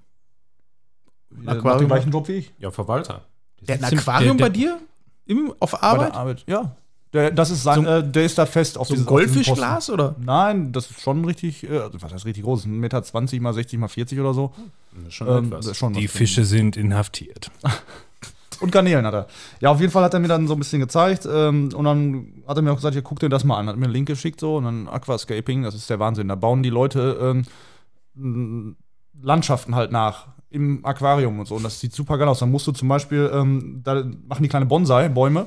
gemacht. 1.30 1.46
Der 1.46 1.46
macht 1.46 1.58
Aquarium? 1.60 1.80
den 1.80 1.88
gleichen 1.88 2.12
Job 2.12 2.28
wie 2.28 2.34
ich. 2.34 2.54
Ja, 2.60 2.72
Verwalter. 2.72 3.22
Der 3.62 3.80
hat 3.80 3.92
ein 3.94 3.98
Aquarium 4.00 4.38
der- 4.38 4.46
bei 4.46 4.50
dir? 4.50 4.80
Im, 5.26 5.54
auf 5.60 5.72
Bei 5.72 5.80
Arbeit? 5.82 6.08
der 6.14 6.16
Arbeit, 6.20 6.44
ja. 6.48 6.76
Der, 7.14 7.32
das 7.32 7.50
ist 7.52 7.64
sein, 7.64 7.84
So 7.86 7.90
äh, 7.90 8.04
der 8.08 8.26
ist 8.26 8.38
da 8.38 8.46
fest 8.46 8.78
auf 8.78 8.88
So 8.88 8.94
ein 8.94 8.98
dieses- 8.98 9.08
diesem 9.08 9.16
Goldfischglas 9.18 9.90
oder? 9.90 10.16
Nein, 10.20 10.72
das 10.74 10.92
ist 10.92 11.00
schon 11.02 11.24
richtig, 11.26 11.64
äh, 11.70 11.78
also 11.80 12.02
was 12.02 12.14
heißt 12.14 12.26
richtig 12.26 12.44
groß? 12.44 12.66
1,20 12.66 12.68
Meter 12.68 13.02
20 13.04 13.40
mal 13.42 13.54
60 13.54 13.80
mal 13.80 13.88
40 13.88 14.20
oder 14.20 14.34
so. 14.34 14.54
Das 14.96 15.08
ist 15.08 15.14
schon 15.14 15.28
Ähm, 15.28 15.46
etwas. 15.46 15.66
ist 15.68 15.78
schon 15.78 15.94
Die. 15.94 16.08
Fische 16.08 16.44
sind 16.44 16.76
inhaftiert. 16.76 17.50
Und 18.60 18.72
Garnelen 18.72 19.06
hat 19.06 19.14
er. 19.14 19.28
Ja, 19.62 19.70
auf 19.70 19.80
jeden 19.80 19.92
Fall 19.92 20.04
hat 20.04 20.16
er 20.16 20.20
mir 20.20 20.28
dann 20.28 20.48
so 20.48 20.54
ein 20.54 20.60
bisschen 20.60 20.80
gezeigt. 20.80 21.28
Ähm, 21.32 21.70
und 21.76 21.86
dann 21.86 22.34
hat 22.48 22.58
er 22.58 22.64
mir 22.64 22.72
auch 22.72 22.78
gesagt, 22.78 22.96
ja, 22.96 23.02
guck 23.02 23.20
dir 23.20 23.30
das 23.30 23.44
mal 23.44 23.56
an. 23.60 23.68
Hat 23.68 23.78
mir 23.78 23.86
einen 23.86 23.94
Link 23.94 24.08
geschickt 24.08 24.40
so. 24.40 24.56
Und 24.58 24.64
dann 24.64 24.88
Aquascaping, 24.88 25.62
das 25.62 25.76
ist 25.76 25.88
der 25.92 26.00
Wahnsinn. 26.00 26.28
Da 26.28 26.34
bauen 26.34 26.64
die 26.64 26.72
Leute 26.72 27.18
ähm, 27.22 27.44
m, 28.16 28.76
Landschaften 29.22 29.76
halt 29.76 29.92
nach 29.92 30.26
im 30.50 30.84
Aquarium 30.84 31.40
und 31.40 31.46
so. 31.48 31.54
Und 31.56 31.64
das 31.64 31.80
sieht 31.80 31.94
super 31.94 32.18
geil 32.18 32.28
aus. 32.28 32.40
Dann 32.40 32.50
musst 32.50 32.66
du 32.66 32.72
zum 32.72 32.88
Beispiel, 32.88 33.30
ähm, 33.32 33.82
da 33.84 34.04
machen 34.28 34.42
die 34.42 34.50
kleine 34.50 34.66
Bonsai-Bäume. 34.66 35.46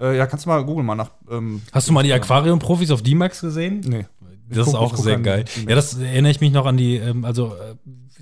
Äh, 0.00 0.16
ja, 0.16 0.26
kannst 0.26 0.46
du 0.46 0.50
mal 0.50 0.64
googeln 0.64 0.86
mal 0.86 0.94
nach. 0.94 1.10
Ähm, 1.30 1.62
Hast 1.72 1.88
du 1.88 1.92
mal 1.92 2.02
die 2.02 2.12
Aquarium-Profis 2.12 2.90
auf 2.90 3.02
D-Max 3.02 3.40
gesehen? 3.40 3.80
Nee. 3.86 4.06
Das 4.50 4.68
ist 4.68 4.74
auch 4.74 4.96
sehr 4.96 5.18
geil. 5.18 5.44
Ja, 5.68 5.74
das 5.74 5.98
erinnere 5.98 6.30
ich 6.30 6.40
mich 6.40 6.52
noch 6.52 6.64
an 6.64 6.76
die, 6.76 6.96
ähm, 6.96 7.24
also 7.24 7.54
äh, 7.54 7.74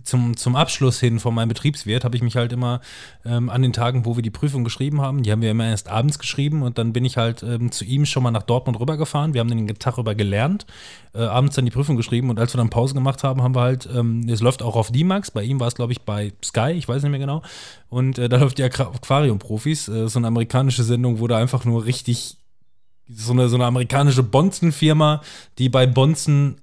zum, 0.04 0.36
zum 0.36 0.56
Abschluss 0.56 1.00
hin 1.00 1.20
von 1.20 1.34
meinem 1.34 1.48
Betriebswirt 1.48 2.04
habe 2.04 2.16
ich 2.16 2.22
mich 2.22 2.36
halt 2.36 2.52
immer 2.52 2.80
ähm, 3.24 3.48
an 3.50 3.62
den 3.62 3.72
Tagen, 3.72 4.04
wo 4.04 4.16
wir 4.16 4.22
die 4.22 4.30
Prüfung 4.30 4.64
geschrieben 4.64 5.00
haben, 5.00 5.22
die 5.22 5.32
haben 5.32 5.42
wir 5.42 5.50
immer 5.50 5.66
erst 5.66 5.88
abends 5.88 6.18
geschrieben 6.18 6.62
und 6.62 6.78
dann 6.78 6.92
bin 6.92 7.04
ich 7.04 7.16
halt 7.16 7.42
ähm, 7.42 7.72
zu 7.72 7.84
ihm 7.84 8.06
schon 8.06 8.22
mal 8.22 8.30
nach 8.30 8.42
Dortmund 8.42 8.78
rübergefahren. 8.78 9.34
Wir 9.34 9.40
haben 9.40 9.48
den 9.48 9.66
Tag 9.78 9.98
über 9.98 10.14
gelernt, 10.14 10.66
äh, 11.14 11.22
abends 11.22 11.56
dann 11.56 11.64
die 11.64 11.70
Prüfung 11.70 11.96
geschrieben 11.96 12.30
und 12.30 12.38
als 12.38 12.54
wir 12.54 12.58
dann 12.58 12.70
Pause 12.70 12.94
gemacht 12.94 13.24
haben, 13.24 13.42
haben 13.42 13.54
wir 13.54 13.62
halt, 13.62 13.88
ähm, 13.94 14.28
es 14.28 14.40
läuft 14.40 14.62
auch 14.62 14.76
auf 14.76 14.92
D-Max, 14.92 15.30
bei 15.30 15.42
ihm 15.42 15.60
war 15.60 15.68
es 15.68 15.74
glaube 15.74 15.92
ich 15.92 16.02
bei 16.02 16.32
Sky, 16.44 16.72
ich 16.72 16.88
weiß 16.88 17.02
nicht 17.02 17.10
mehr 17.10 17.20
genau. 17.20 17.42
Und 17.88 18.18
äh, 18.18 18.28
da 18.28 18.36
läuft 18.38 18.58
die 18.58 18.64
Aqu- 18.64 18.94
Aquarium-Profis, 18.94 19.88
äh, 19.88 20.08
so 20.08 20.18
eine 20.18 20.28
amerikanische 20.28 20.84
Sendung, 20.84 21.20
wo 21.20 21.26
da 21.26 21.38
einfach 21.38 21.64
nur 21.64 21.84
richtig 21.84 22.38
so 23.08 23.32
eine, 23.32 23.48
so 23.48 23.56
eine 23.56 23.66
amerikanische 23.66 24.24
Bonzen-Firma, 24.24 25.22
die 25.58 25.68
bei 25.68 25.86
Bonzen 25.86 26.60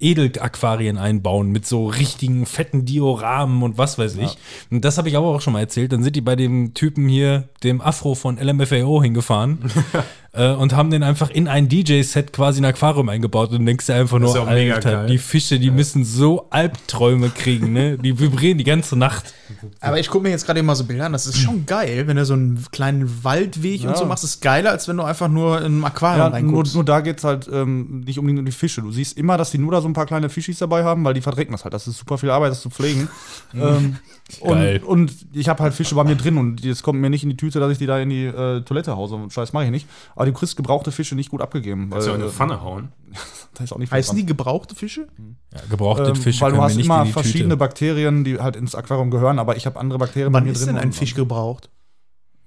Edelaquarien 0.00 0.98
einbauen 0.98 1.50
mit 1.50 1.66
so 1.66 1.86
richtigen 1.86 2.46
fetten 2.46 2.84
Dioramen 2.84 3.62
und 3.62 3.78
was 3.78 3.98
weiß 3.98 4.16
ich. 4.16 4.36
Und 4.70 4.84
das 4.84 4.98
habe 4.98 5.08
ich 5.08 5.16
aber 5.16 5.26
auch 5.28 5.40
schon 5.40 5.52
mal 5.52 5.60
erzählt. 5.60 5.92
Dann 5.92 6.02
sind 6.02 6.16
die 6.16 6.20
bei 6.20 6.36
dem 6.36 6.74
Typen 6.74 7.08
hier, 7.08 7.48
dem 7.62 7.80
Afro 7.80 8.14
von 8.14 8.38
LMFAO, 8.38 9.02
hingefahren 9.02 9.70
äh, 10.32 10.52
und 10.52 10.74
haben 10.74 10.90
den 10.90 11.02
einfach 11.02 11.28
in 11.30 11.48
ein 11.48 11.68
DJ-Set 11.68 12.32
quasi 12.32 12.60
ein 12.60 12.64
Aquarium 12.64 13.08
eingebaut. 13.08 13.50
Und 13.50 13.60
du 13.60 13.64
denkst 13.64 13.86
dir 13.86 13.94
einfach 13.94 14.18
Das 14.20 14.26
nur, 14.32 14.36
ja 14.36 14.42
auch 14.42 14.50
mega 14.54 14.74
Alter, 14.76 14.92
geil. 14.92 15.06
die 15.08 15.18
Fische, 15.18 15.58
die 15.58 15.70
müssen 15.70 16.04
so 16.04 16.46
Albträume 16.50 17.30
kriegen, 17.30 17.72
ne? 17.72 17.98
Die 17.98 18.18
vibrieren 18.18 18.56
die 18.58 18.64
ganze 18.64 18.96
Nacht. 18.96 19.34
Aber 19.80 19.98
ich 19.98 20.08
gucke 20.08 20.22
mir 20.22 20.30
jetzt 20.30 20.46
gerade 20.46 20.62
mal 20.62 20.74
so 20.76 20.84
Bilder 20.84 21.06
an. 21.06 21.12
Das 21.12 21.26
ist 21.26 21.38
schon 21.38 21.66
geil, 21.66 22.06
wenn 22.06 22.16
du 22.16 22.24
so 22.24 22.34
einen 22.34 22.64
kleinen 22.70 23.24
Waldweg 23.24 23.80
Ja. 23.82 23.90
und 23.90 23.96
so 23.98 24.04
machst. 24.06 24.22
ist 24.22 24.40
geiler, 24.40 24.70
als 24.70 24.86
wenn 24.86 24.96
du 24.96 25.02
einfach 25.02 25.28
nur 25.28 25.60
in 25.62 25.80
ein 25.80 25.84
Aquarium 25.84 26.18
Ja, 26.20 26.28
nur, 26.28 26.34
reinguckst. 26.34 26.74
nur 26.74 26.84
da 26.84 27.00
geht 27.00 27.18
es 27.18 27.24
halt 27.24 27.48
ähm, 27.52 28.00
nicht 28.06 28.18
unbedingt 28.18 28.38
um 28.38 28.46
die 28.46 28.52
Fische. 28.52 28.82
Du 28.82 28.92
siehst 28.92 29.18
immer, 29.18 29.36
dass 29.36 29.50
die 29.50 29.58
nur 29.58 29.72
da 29.72 29.80
so 29.80 29.88
ein 29.88 29.92
paar 29.94 30.06
kleine 30.06 30.28
Fischis 30.28 30.58
dabei 30.58 30.84
haben, 30.84 31.04
weil 31.04 31.14
die 31.14 31.20
verdrecken 31.22 31.52
das 31.52 31.64
halt. 31.64 31.74
Das 31.74 31.88
ist 31.88 31.98
super 31.98 32.18
viel 32.18 32.30
Arbeit, 32.30 32.52
das 32.52 32.60
zu 32.60 32.70
pflegen. 32.70 33.08
ähm, 33.54 33.60
Geil. 33.60 33.92
Und, 34.40 34.82
und 34.84 35.12
ich 35.32 35.48
habe 35.48 35.62
halt 35.62 35.74
Fische 35.74 35.94
bei 35.94 36.04
mir 36.04 36.14
drin 36.16 36.36
und 36.38 36.64
es 36.64 36.82
kommt 36.82 37.00
mir 37.00 37.10
nicht 37.10 37.22
in 37.24 37.30
die 37.30 37.36
Tüte, 37.36 37.58
dass 37.60 37.72
ich 37.72 37.78
die 37.78 37.86
da 37.86 37.98
in 37.98 38.10
die 38.10 38.24
äh, 38.26 38.60
Toilette 38.62 38.96
hause. 38.96 39.18
Scheiß 39.28 39.52
mache 39.52 39.64
ich 39.64 39.70
nicht. 39.70 39.86
Aber 40.14 40.26
du 40.26 40.32
kriegst 40.32 40.56
gebrauchte 40.56 40.92
Fische 40.92 41.14
nicht 41.14 41.30
gut 41.30 41.40
abgegeben. 41.42 41.88
Kannst 41.90 42.06
du 42.06 42.12
auch 42.12 42.14
in 42.16 42.22
eine 42.22 42.30
Pfanne 42.30 42.62
hauen. 42.62 42.92
äh, 43.12 43.16
da 43.54 43.64
ist 43.64 43.72
auch 43.72 43.78
nicht 43.78 43.90
Heißen 43.92 44.10
dran. 44.10 44.16
die 44.18 44.26
gebrauchte 44.26 44.74
Fische? 44.74 45.06
Ja, 45.52 45.60
gebrauchte 45.70 46.04
Ähm, 46.10 46.16
Fische 46.16 46.40
weil 46.42 46.52
du 46.52 46.62
hast 46.62 46.76
immer 46.78 47.06
verschiedene 47.06 47.44
Tüte. 47.54 47.56
Bakterien, 47.56 48.24
die 48.24 48.38
halt 48.38 48.56
ins 48.56 48.74
Aquarium 48.74 49.10
gehören, 49.10 49.38
aber 49.38 49.56
ich 49.56 49.66
habe 49.66 49.78
andere 49.80 49.98
Bakterien 49.98 50.32
Wann 50.32 50.42
bei 50.42 50.46
mir 50.46 50.52
ist 50.52 50.60
drin. 50.66 50.74
denn 50.76 50.82
ein 50.84 50.92
Fisch 50.92 51.14
gebraucht? 51.14 51.70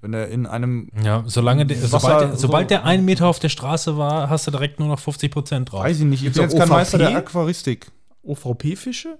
Wenn 0.00 0.12
der 0.12 0.28
in 0.28 0.44
einem, 0.46 0.88
Ja, 1.02 1.24
solange 1.26 1.64
der, 1.64 1.78
Wasser- 1.82 1.88
sobald, 1.98 2.20
der, 2.20 2.36
sobald 2.36 2.64
so- 2.66 2.68
der 2.74 2.84
einen 2.84 3.04
Meter 3.06 3.26
auf 3.26 3.38
der 3.38 3.48
Straße 3.48 3.96
war, 3.96 4.28
hast 4.28 4.46
du 4.46 4.50
direkt 4.50 4.78
nur 4.78 4.88
noch 4.88 4.98
50 4.98 5.30
Prozent 5.32 5.72
drauf. 5.72 5.82
weiß 5.82 5.98
ich 6.00 6.04
nicht, 6.04 6.22
ich 6.24 6.32
bin 6.32 6.42
jetzt 6.42 6.52
kein 6.52 6.62
OVP? 6.68 6.70
Meister 6.72 6.98
der 6.98 7.16
Aquaristik. 7.16 7.86
OVP-Fische? 8.22 9.18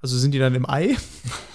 Also 0.00 0.16
sind 0.18 0.32
die 0.32 0.38
dann 0.38 0.54
im 0.54 0.68
Ei? 0.68 0.96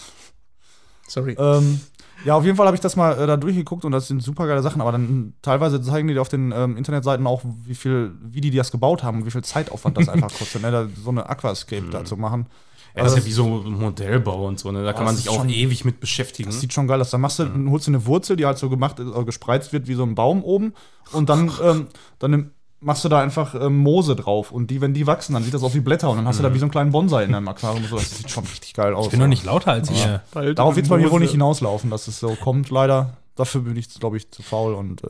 Sorry. 1.09 1.35
Ähm, 1.37 1.81
ja, 2.25 2.35
auf 2.35 2.43
jeden 2.43 2.57
Fall 2.57 2.65
habe 2.65 2.75
ich 2.75 2.81
das 2.81 2.95
mal 2.95 3.17
äh, 3.17 3.27
da 3.27 3.37
durchgeguckt 3.37 3.85
und 3.85 3.91
das 3.91 4.07
sind 4.07 4.21
super 4.21 4.45
geile 4.47 4.61
Sachen, 4.61 4.81
aber 4.81 4.91
dann 4.91 5.33
teilweise 5.41 5.81
zeigen 5.81 6.07
die 6.07 6.13
dir 6.13 6.21
auf 6.21 6.29
den 6.29 6.51
ähm, 6.55 6.75
Internetseiten 6.77 7.25
auch, 7.27 7.41
wie 7.65 7.75
viel, 7.75 8.11
wie 8.21 8.41
die 8.41 8.51
das 8.51 8.71
gebaut 8.71 9.03
haben 9.03 9.19
und 9.19 9.25
wie 9.25 9.31
viel 9.31 9.43
Zeitaufwand 9.43 9.97
das 9.97 10.09
einfach 10.09 10.31
kostet, 10.37 10.61
ne, 10.61 10.71
da 10.71 10.87
so 11.01 11.11
eine 11.11 11.29
Aquascape 11.29 11.89
da 11.89 12.03
zu 12.05 12.17
machen. 12.17 12.47
Ja, 12.95 13.03
das 13.03 13.13
ist 13.13 13.19
ja 13.19 13.25
wie 13.25 13.31
so 13.31 13.45
ein 13.45 13.73
Modellbau 13.79 14.47
und 14.47 14.59
so, 14.59 14.71
ne? 14.71 14.83
Da 14.83 14.93
kann 14.93 15.05
man 15.05 15.15
sich 15.15 15.29
auch 15.29 15.35
schon- 15.35 15.49
ewig 15.49 15.85
mit 15.85 15.99
beschäftigen. 15.99 16.49
Das 16.49 16.59
sieht 16.59 16.73
schon 16.73 16.87
geil 16.87 16.99
aus. 16.99 17.11
Dann 17.11 17.21
machst 17.21 17.37
du, 17.39 17.45
holst 17.69 17.85
du 17.87 17.91
eine 17.91 18.05
Wurzel, 18.05 18.35
die 18.35 18.45
halt 18.47 18.57
so 18.57 18.67
gemacht, 18.69 18.99
äh, 18.99 19.23
gespreizt 19.23 19.71
wird 19.71 19.87
wie 19.87 19.93
so 19.93 20.03
ein 20.03 20.15
Baum 20.15 20.43
oben 20.43 20.73
und 21.13 21.29
dann, 21.29 21.51
ähm, 21.63 21.87
dann 22.17 22.51
machst 22.81 23.03
du 23.03 23.09
da 23.09 23.21
einfach 23.21 23.55
ähm, 23.55 23.77
Moose 23.79 24.15
drauf 24.15 24.51
und 24.51 24.71
die, 24.71 24.79
wenn 24.81 24.93
die 24.93 25.05
wachsen, 25.07 25.33
dann 25.33 25.43
sieht 25.43 25.53
das 25.53 25.63
aus 25.63 25.73
wie 25.75 25.79
Blätter 25.81 26.09
und 26.09 26.17
dann 26.17 26.27
hast 26.27 26.39
du 26.39 26.43
da 26.43 26.53
wie 26.53 26.59
so 26.59 26.65
einen 26.65 26.71
kleinen 26.71 26.91
Bonsai 26.91 27.23
in 27.25 27.31
deinem 27.33 27.47
Aquarium. 27.47 27.83
und 27.83 27.89
So. 27.89 27.95
Das 27.97 28.17
sieht 28.17 28.31
schon 28.31 28.45
richtig 28.45 28.73
geil 28.73 28.93
aus. 28.93 29.05
Ich 29.05 29.11
bin 29.11 29.19
doch 29.19 29.27
nicht 29.27 29.43
lauter 29.45 29.71
als 29.73 29.89
ihr. 29.91 30.21
Darauf 30.55 30.75
wird 30.75 30.85
es 30.85 30.89
bei 30.89 30.97
mir 30.97 31.11
wohl 31.11 31.19
nicht 31.19 31.31
hinauslaufen, 31.31 31.89
dass 31.89 32.07
es 32.07 32.19
so 32.19 32.35
kommt, 32.35 32.69
leider. 32.69 33.17
Dafür 33.35 33.61
bin 33.61 33.75
ich, 33.75 33.89
glaube 33.99 34.17
ich, 34.17 34.31
zu 34.31 34.41
faul 34.43 34.73
und 34.73 35.03
äh, 35.03 35.07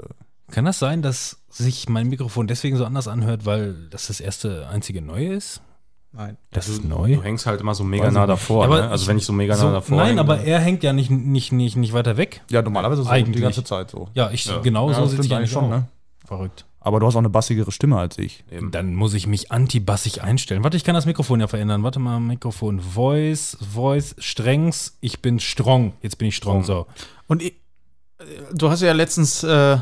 Kann 0.52 0.66
das 0.66 0.80
sein, 0.80 1.02
dass 1.02 1.38
sich 1.50 1.90
mein 1.90 2.08
Mikrofon 2.10 2.48
deswegen 2.48 2.78
so 2.78 2.86
anders 2.86 3.08
anhört, 3.08 3.46
weil 3.46 3.76
das 3.90 4.08
das 4.08 4.20
erste 4.20 4.68
einzige 4.70 5.02
neue 5.02 5.34
ist? 5.34 5.62
Nein. 6.12 6.38
Das 6.52 6.68
ist 6.68 6.84
Du 6.84 6.88
neu. 6.88 7.22
hängst 7.22 7.46
halt 7.46 7.62
immer 7.62 7.76
so 7.76 7.84
mega 7.84 8.10
nah 8.10 8.26
davor. 8.26 8.68
Ja, 8.68 8.82
ne? 8.86 8.90
Also 8.90 9.06
wenn 9.08 9.18
ich 9.18 9.26
so 9.26 9.34
mega 9.34 9.54
nah 9.56 9.60
So, 9.62 9.72
davor 9.72 9.98
nein, 9.98 10.08
hänge, 10.08 10.22
aber 10.22 10.38
dann- 10.38 10.46
er 10.48 10.60
hängt 10.60 10.82
ja 10.84 10.92
nicht, 10.92 11.12
nicht, 11.12 11.52
nicht, 11.52 11.76
nicht 11.76 11.94
weiter 11.94 12.18
weg. 12.18 12.42
ja, 12.50 12.64
normalerweise 12.64 13.04
so 13.04 13.10
die 13.10 13.14
Eigentlich. 13.14 13.42
ganze 13.44 13.64
Zeit 13.64 13.92
so. 13.92 14.10
Ja, 14.16 14.32
ich 14.32 14.46
Ja. 14.46 14.58
genau 14.60 14.90
Ja, 14.90 14.96
so 14.96 15.02
das 15.02 15.12
sitze 15.12 15.28
ich 15.28 15.36
eigentlich 15.36 15.52
schon, 15.52 15.66
schon. 15.66 15.70
ne? 15.70 15.88
Verrückt. 16.26 16.66
Aber 16.82 17.00
du 17.00 17.06
hast 17.08 17.16
auch 17.16 17.20
eine 17.20 17.30
bassigere 17.30 17.72
Stimme 17.72 17.98
als 17.98 18.18
ich. 18.18 18.44
Eben. 18.52 18.72
Dann 18.72 18.96
muss 18.96 19.14
ich 19.14 19.28
mich 19.28 19.52
antibassig 19.52 20.24
einstellen. 20.24 20.64
Warte, 20.64 20.78
ich 20.78 20.84
kann 20.86 20.96
das 20.96 21.06
Mikrofon 21.06 21.40
ja 21.42 21.48
verändern. 21.48 21.84
Warte 21.84 22.00
mal, 22.00 22.20
Mikrofon. 22.20 22.80
Voice, 22.80 23.58
Voice, 23.74 24.16
Strengs. 24.18 24.98
Ich 25.02 25.22
bin 25.22 25.40
strong. 25.40 25.94
Jetzt 26.02 26.18
bin 26.18 26.30
ich 26.30 26.36
strong. 26.38 26.64
So. 26.64 26.88
Und 27.28 27.42
ich, 27.44 27.54
äh, 28.20 28.24
du 28.54 28.70
hast 28.70 28.82
ja 28.82 28.94
letztens 28.94 29.44
äh, 29.44 29.78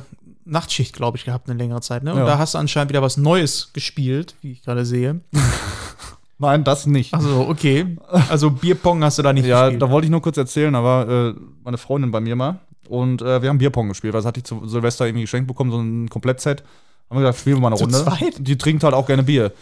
Nachtschicht, 0.45 0.95
glaube 0.95 1.18
ich, 1.18 1.26
gehabt 1.26 1.50
eine 1.50 1.58
längere 1.60 1.82
Zeit, 1.82 2.04
ne? 2.04 2.14
Und 2.14 2.20
Ja. 2.20 2.26
da 2.26 2.38
hast 2.39 2.56
du 2.56 2.58
anscheinend 2.58 2.89
wieder 2.89 3.02
was 3.04 3.18
Neues 3.18 3.72
gespielt, 3.74 4.36
wie 4.41 4.54
ich 4.54 4.64
gerade 4.64 4.86
sehe. 4.86 5.22
Nein, 6.39 6.64
das 6.64 6.86
nicht. 6.86 7.14
Also, 7.14 7.48
okay. 7.48 7.98
Also 8.30 8.52
Bierpong 8.52 9.04
hast 9.04 9.18
du 9.18 9.24
da 9.24 9.34
nicht 9.34 9.45
ja, 9.45 9.64
gespielt. 9.66 9.82
da 9.82 9.89
wollte 9.91 10.06
ich 10.06 10.12
nur 10.12 10.22
kurz 10.22 10.38
erzählen, 10.38 10.72
da 10.74 10.84
war 10.84 11.10
äh, 11.10 11.34
meine 11.64 11.78
Freundin 11.78 12.12
bei 12.12 12.20
mir 12.22 12.36
mal 12.36 12.60
und 12.89 13.22
äh, 13.24 13.41
wir 13.41 13.50
haben 13.50 13.58
Bierpong 13.58 13.89
gespielt. 13.89 14.14
Das 14.14 14.24
hatte 14.26 14.39
ich 14.39 14.43
zu 14.45 14.68
Silvester 14.68 15.06
irgendwie 15.06 15.22
geschenkt 15.24 15.48
bekommen, 15.48 15.72
so 15.72 15.80
ein 15.80 16.10
Komplettset. 16.10 16.64
Haben 17.10 17.20
wir 17.20 17.22
gesagt, 17.22 17.39
spielen 17.39 17.58
wir 17.58 17.62
mal 17.62 17.68
eine 17.70 17.78
Zu 17.78 17.84
Runde. 17.86 18.03
zweit? 18.03 18.36
Die 18.39 18.58
trinkt 18.58 18.84
halt 18.84 18.93
auch 18.93 19.05
gerne 19.08 19.24
Bier. 19.24 19.53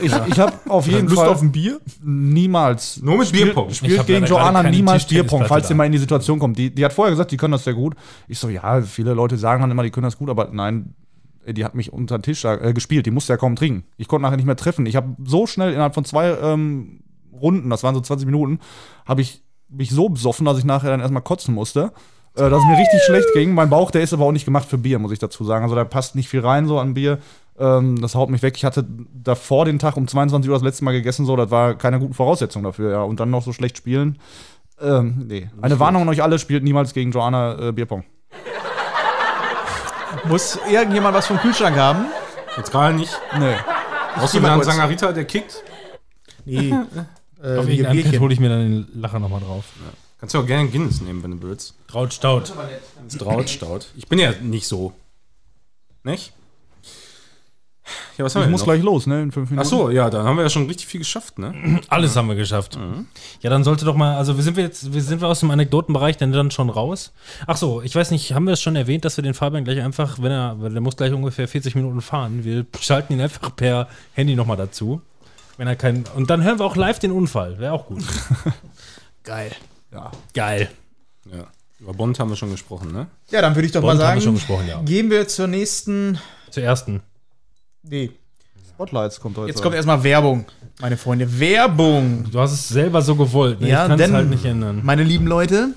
Ich, 0.00 0.12
ich 0.28 0.38
habe 0.38 0.52
auf 0.68 0.86
jeden 0.86 1.06
Lust 1.08 1.16
Fall 1.16 1.28
auf 1.28 1.42
ein 1.42 1.52
Bier? 1.52 1.80
niemals. 2.02 3.02
Nur 3.02 3.18
mit 3.18 3.32
Bierpong. 3.32 3.68
Ich 3.68 3.78
Spielt 3.78 3.98
hab 3.98 4.06
gegen 4.06 4.20
leider 4.20 4.34
gerade 4.34 4.42
Joanna 4.44 4.62
keine 4.62 4.76
niemals 4.76 5.02
Tischtennisplatte 5.02 5.38
Bierpong, 5.38 5.48
falls 5.48 5.68
da. 5.68 5.74
ihr 5.74 5.76
mal 5.76 5.84
in 5.86 5.92
die 5.92 5.98
Situation 5.98 6.38
kommt. 6.38 6.56
Die, 6.56 6.74
die 6.74 6.84
hat 6.84 6.92
vorher 6.92 7.10
gesagt, 7.12 7.30
die 7.32 7.36
können 7.36 7.52
das 7.52 7.64
sehr 7.64 7.74
gut. 7.74 7.94
Ich 8.28 8.38
so, 8.38 8.48
ja, 8.48 8.80
viele 8.82 9.12
Leute 9.14 9.36
sagen 9.36 9.60
dann 9.60 9.70
immer, 9.70 9.82
die 9.82 9.90
können 9.90 10.04
das 10.04 10.16
gut, 10.16 10.30
aber 10.30 10.48
nein, 10.52 10.94
die 11.46 11.64
hat 11.64 11.74
mich 11.74 11.92
unter 11.92 12.18
den 12.18 12.22
Tisch 12.22 12.44
äh, 12.44 12.72
gespielt. 12.72 13.06
Die 13.06 13.10
musste 13.10 13.32
ja 13.32 13.36
kaum 13.36 13.56
trinken. 13.56 13.84
Ich 13.96 14.08
konnte 14.08 14.22
nachher 14.22 14.36
nicht 14.36 14.46
mehr 14.46 14.56
treffen. 14.56 14.86
Ich 14.86 14.96
habe 14.96 15.16
so 15.24 15.46
schnell 15.46 15.72
innerhalb 15.72 15.94
von 15.94 16.04
zwei 16.04 16.28
ähm, 16.30 17.00
Runden, 17.32 17.68
das 17.68 17.82
waren 17.82 17.94
so 17.94 18.00
20 18.00 18.24
Minuten, 18.26 18.60
habe 19.04 19.20
ich 19.20 19.42
mich 19.68 19.90
so 19.90 20.08
besoffen, 20.08 20.46
dass 20.46 20.58
ich 20.58 20.64
nachher 20.64 20.90
dann 20.90 21.00
erstmal 21.00 21.22
kotzen 21.22 21.54
musste. 21.54 21.92
Äh, 22.38 22.50
dass 22.50 22.60
es 22.60 22.66
mir 22.66 22.78
richtig 22.78 23.02
schlecht 23.02 23.28
ging. 23.34 23.52
Mein 23.52 23.68
Bauch, 23.68 23.90
der 23.90 24.02
ist 24.02 24.12
aber 24.12 24.24
auch 24.24 24.32
nicht 24.32 24.44
gemacht 24.44 24.68
für 24.68 24.78
Bier, 24.78 24.98
muss 24.98 25.10
ich 25.10 25.18
dazu 25.18 25.44
sagen. 25.44 25.64
Also 25.64 25.74
da 25.74 25.84
passt 25.84 26.14
nicht 26.14 26.28
viel 26.28 26.40
rein 26.40 26.66
so 26.66 26.78
an 26.78 26.94
Bier. 26.94 27.18
Ähm, 27.58 28.00
das 28.00 28.14
haut 28.14 28.30
mich 28.30 28.42
weg. 28.42 28.54
Ich 28.56 28.64
hatte 28.64 28.86
davor 29.12 29.64
den 29.64 29.80
Tag 29.80 29.96
um 29.96 30.06
22 30.06 30.48
Uhr 30.48 30.54
das 30.54 30.62
letzte 30.62 30.84
Mal 30.84 30.92
gegessen, 30.92 31.26
so, 31.26 31.34
das 31.34 31.50
war 31.50 31.74
keine 31.74 31.98
guten 31.98 32.14
Voraussetzungen 32.14 32.64
dafür, 32.64 32.92
ja. 32.92 33.02
Und 33.02 33.18
dann 33.18 33.30
noch 33.30 33.42
so 33.42 33.52
schlecht 33.52 33.76
spielen. 33.76 34.18
Ähm, 34.80 35.24
nee. 35.26 35.50
Eine 35.60 35.80
Warnung 35.80 36.02
an 36.02 36.08
euch 36.08 36.22
alle, 36.22 36.38
spielt 36.38 36.62
niemals 36.62 36.94
gegen 36.94 37.10
Joanna 37.10 37.68
äh, 37.68 37.72
Bierpong. 37.72 38.04
Muss 40.24 40.58
irgendjemand 40.70 41.16
was 41.16 41.26
vom 41.26 41.38
Kühlschrank 41.38 41.76
haben? 41.76 42.06
Jetzt 42.56 42.70
gerade 42.70 42.94
nicht. 42.94 43.20
Nee. 43.38 43.54
Brauchst 44.16 44.32
geh 44.32 44.38
du 44.38 44.42
mal 44.42 44.48
da 44.48 44.54
einen 44.54 44.62
kurz. 44.62 44.74
Sangarita, 44.74 45.12
der 45.12 45.24
kickt? 45.24 45.62
Nee. 46.44 46.70
äh, 47.42 47.58
Auf 47.58 47.66
Pad 47.66 47.66
Bierchen. 47.66 48.20
hole 48.20 48.32
ich 48.32 48.40
mir 48.40 48.48
dann 48.48 48.60
den 48.60 49.00
Lacher 49.00 49.18
nochmal 49.18 49.40
drauf. 49.40 49.64
Kannst 50.18 50.34
du 50.34 50.40
auch 50.40 50.46
gerne 50.46 50.68
Guinness 50.68 51.00
nehmen, 51.00 51.22
wenn 51.22 51.32
du 51.40 51.42
willst. 51.42 51.74
Traut 51.86 52.12
staut. 52.12 52.52
Draut, 53.18 53.48
staut. 53.48 53.86
Ich 53.96 54.08
bin 54.08 54.18
ja 54.18 54.32
nicht 54.42 54.66
so. 54.66 54.92
Nicht? 56.02 56.32
Ja, 58.18 58.24
was 58.24 58.34
haben 58.34 58.42
Ich 58.42 58.48
wir 58.48 58.50
muss 58.50 58.60
noch? 58.62 58.66
gleich 58.66 58.82
los, 58.82 59.06
ne? 59.06 59.22
In 59.22 59.32
fünf 59.32 59.48
Minuten. 59.48 59.64
Ach 59.66 59.70
so, 59.70 59.88
ja, 59.90 60.10
dann 60.10 60.26
haben 60.26 60.36
wir 60.36 60.42
ja 60.42 60.50
schon 60.50 60.66
richtig 60.66 60.86
viel 60.86 60.98
geschafft, 61.00 61.38
ne? 61.38 61.80
Alles 61.88 62.16
haben 62.16 62.28
wir 62.28 62.34
geschafft. 62.34 62.78
Ja, 63.40 63.48
dann 63.48 63.64
sollte 63.64 63.84
doch 63.86 63.94
mal, 63.94 64.16
also 64.16 64.36
wir 64.36 64.42
sind 64.44 64.56
wir 64.56 64.64
jetzt, 64.64 64.92
wir 64.92 65.00
sind 65.02 65.20
wir 65.22 65.28
aus 65.28 65.40
dem 65.40 65.50
Anekdotenbereich 65.50 66.16
denn 66.18 66.32
dann 66.32 66.50
schon 66.50 66.68
raus. 66.68 67.12
Ach 67.46 67.56
so, 67.56 67.80
ich 67.80 67.94
weiß 67.94 68.10
nicht, 68.10 68.32
haben 68.34 68.44
wir 68.46 68.52
es 68.54 68.60
schon 68.60 68.76
erwähnt, 68.76 69.04
dass 69.04 69.16
wir 69.16 69.22
den 69.22 69.34
Fabian 69.34 69.64
gleich 69.64 69.80
einfach, 69.80 70.20
wenn 70.20 70.32
er, 70.32 70.60
weil 70.60 70.72
der 70.72 70.80
muss 70.82 70.96
gleich 70.96 71.12
ungefähr 71.14 71.48
40 71.48 71.76
Minuten 71.76 72.02
fahren, 72.02 72.44
wir 72.44 72.66
schalten 72.80 73.12
ihn 73.14 73.20
einfach 73.20 73.54
per 73.56 73.88
Handy 74.12 74.34
nochmal 74.34 74.56
dazu. 74.58 75.00
Wenn 75.56 75.66
er 75.68 75.76
kein, 75.76 76.04
und 76.14 76.28
dann 76.28 76.42
hören 76.42 76.58
wir 76.58 76.66
auch 76.66 76.76
live 76.76 76.98
den 76.98 77.12
Unfall, 77.12 77.58
wäre 77.58 77.72
auch 77.72 77.86
gut. 77.86 78.02
Geil. 79.24 79.52
Ja. 79.92 80.10
Geil. 80.34 80.70
Ja. 81.24 81.46
Über 81.80 81.92
Bond 81.92 82.18
haben 82.18 82.28
wir 82.28 82.36
schon 82.36 82.50
gesprochen, 82.50 82.92
ne? 82.92 83.06
Ja, 83.30 83.40
dann 83.40 83.54
würde 83.54 83.66
ich 83.66 83.72
doch 83.72 83.80
Bond 83.80 83.98
mal 83.98 84.08
haben 84.08 84.16
wir 84.16 84.22
schon 84.22 84.36
sagen, 84.36 84.46
gesprochen, 84.46 84.68
ja. 84.68 84.82
gehen 84.82 85.10
wir 85.10 85.28
zur 85.28 85.46
nächsten. 85.46 86.18
Zur 86.50 86.62
ersten. 86.62 87.02
Nee, 87.82 88.10
Spotlights 88.68 89.20
kommt 89.20 89.36
heute. 89.36 89.48
jetzt 89.48 89.62
kommt 89.62 89.74
erstmal 89.74 90.02
Werbung, 90.02 90.44
meine 90.80 90.96
Freunde. 90.96 91.38
Werbung! 91.40 92.28
Du 92.30 92.40
hast 92.40 92.52
es 92.52 92.68
selber 92.68 93.02
so 93.02 93.14
gewollt, 93.14 93.60
ne? 93.60 93.68
Ja, 93.68 93.84
ich 93.84 93.90
kann 93.90 94.00
es 94.00 94.12
halt 94.12 94.30
nicht 94.30 94.44
ändern. 94.44 94.80
Meine 94.84 95.04
lieben 95.04 95.26
Leute, 95.26 95.74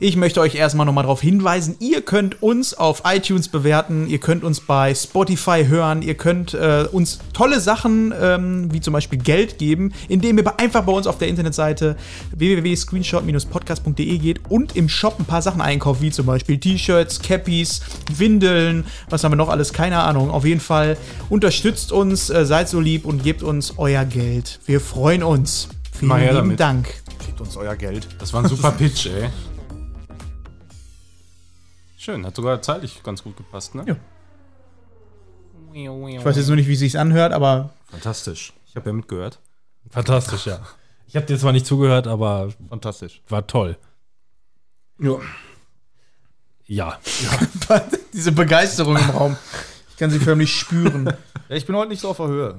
ich 0.00 0.16
möchte 0.16 0.40
euch 0.40 0.54
erstmal 0.54 0.86
nochmal 0.86 1.04
darauf 1.04 1.20
hinweisen, 1.20 1.76
ihr 1.78 2.00
könnt 2.00 2.42
uns 2.42 2.72
auf 2.72 3.02
iTunes 3.04 3.48
bewerten, 3.48 4.08
ihr 4.08 4.18
könnt 4.18 4.42
uns 4.42 4.60
bei 4.60 4.94
Spotify 4.94 5.66
hören, 5.68 6.00
ihr 6.00 6.14
könnt 6.14 6.54
äh, 6.54 6.86
uns 6.90 7.18
tolle 7.34 7.60
Sachen, 7.60 8.14
ähm, 8.18 8.72
wie 8.72 8.80
zum 8.80 8.94
Beispiel 8.94 9.18
Geld 9.18 9.58
geben, 9.58 9.92
indem 10.08 10.38
ihr 10.38 10.58
einfach 10.58 10.84
bei 10.84 10.92
uns 10.92 11.06
auf 11.06 11.18
der 11.18 11.28
Internetseite 11.28 11.96
www.screenshot-podcast.de 12.34 14.18
geht 14.18 14.40
und 14.48 14.74
im 14.74 14.88
Shop 14.88 15.16
ein 15.18 15.26
paar 15.26 15.42
Sachen 15.42 15.60
einkauft, 15.60 16.00
wie 16.00 16.10
zum 16.10 16.24
Beispiel 16.24 16.58
T-Shirts, 16.58 17.20
Cappies, 17.20 17.82
Windeln, 18.16 18.84
was 19.10 19.22
haben 19.22 19.32
wir 19.32 19.36
noch 19.36 19.50
alles, 19.50 19.74
keine 19.74 19.98
Ahnung. 19.98 20.30
Auf 20.30 20.46
jeden 20.46 20.60
Fall 20.60 20.96
unterstützt 21.28 21.92
uns, 21.92 22.30
äh, 22.30 22.46
seid 22.46 22.70
so 22.70 22.80
lieb 22.80 23.04
und 23.04 23.22
gebt 23.22 23.42
uns 23.42 23.74
euer 23.76 24.06
Geld. 24.06 24.60
Wir 24.64 24.80
freuen 24.80 25.22
uns. 25.22 25.68
Vielen 25.92 26.18
lieben 26.18 26.34
damit. 26.34 26.60
Dank. 26.60 26.88
Gebt 27.26 27.40
uns 27.42 27.56
euer 27.58 27.76
Geld. 27.76 28.08
Das 28.18 28.32
war 28.32 28.42
ein 28.42 28.48
super 28.48 28.70
Pitch, 28.78 29.06
ey. 29.06 29.28
Schön, 32.00 32.24
hat 32.24 32.34
sogar 32.34 32.62
zeitlich 32.62 33.02
ganz 33.02 33.22
gut 33.22 33.36
gepasst, 33.36 33.74
ne? 33.74 33.84
Ja. 33.86 33.96
Ich 35.74 36.24
weiß 36.24 36.34
jetzt 36.34 36.46
nur 36.46 36.56
nicht, 36.56 36.66
wie 36.66 36.72
es 36.72 36.78
sich 36.78 36.98
anhört, 36.98 37.34
aber 37.34 37.74
Fantastisch. 37.90 38.54
Ich 38.66 38.74
habe 38.74 38.88
ja 38.88 38.94
mitgehört. 38.94 39.38
Fantastisch, 39.90 40.46
ja. 40.46 40.60
Ich 41.06 41.16
habe 41.16 41.26
dir 41.26 41.36
zwar 41.38 41.52
nicht 41.52 41.66
zugehört, 41.66 42.06
aber 42.06 42.54
Fantastisch. 42.70 43.20
war 43.28 43.46
toll. 43.46 43.76
Ja. 44.98 45.16
Ja. 46.64 46.98
diese 48.14 48.32
Begeisterung 48.32 48.96
im 48.96 49.10
Raum. 49.10 49.36
Ich 49.90 49.96
kann 49.98 50.10
sie 50.10 50.20
förmlich 50.20 50.54
spüren. 50.54 51.04
Ja, 51.50 51.56
ich 51.56 51.66
bin 51.66 51.76
heute 51.76 51.90
nicht 51.90 52.00
so 52.00 52.08
auf 52.08 52.16
der 52.16 52.28
Höhe. 52.28 52.58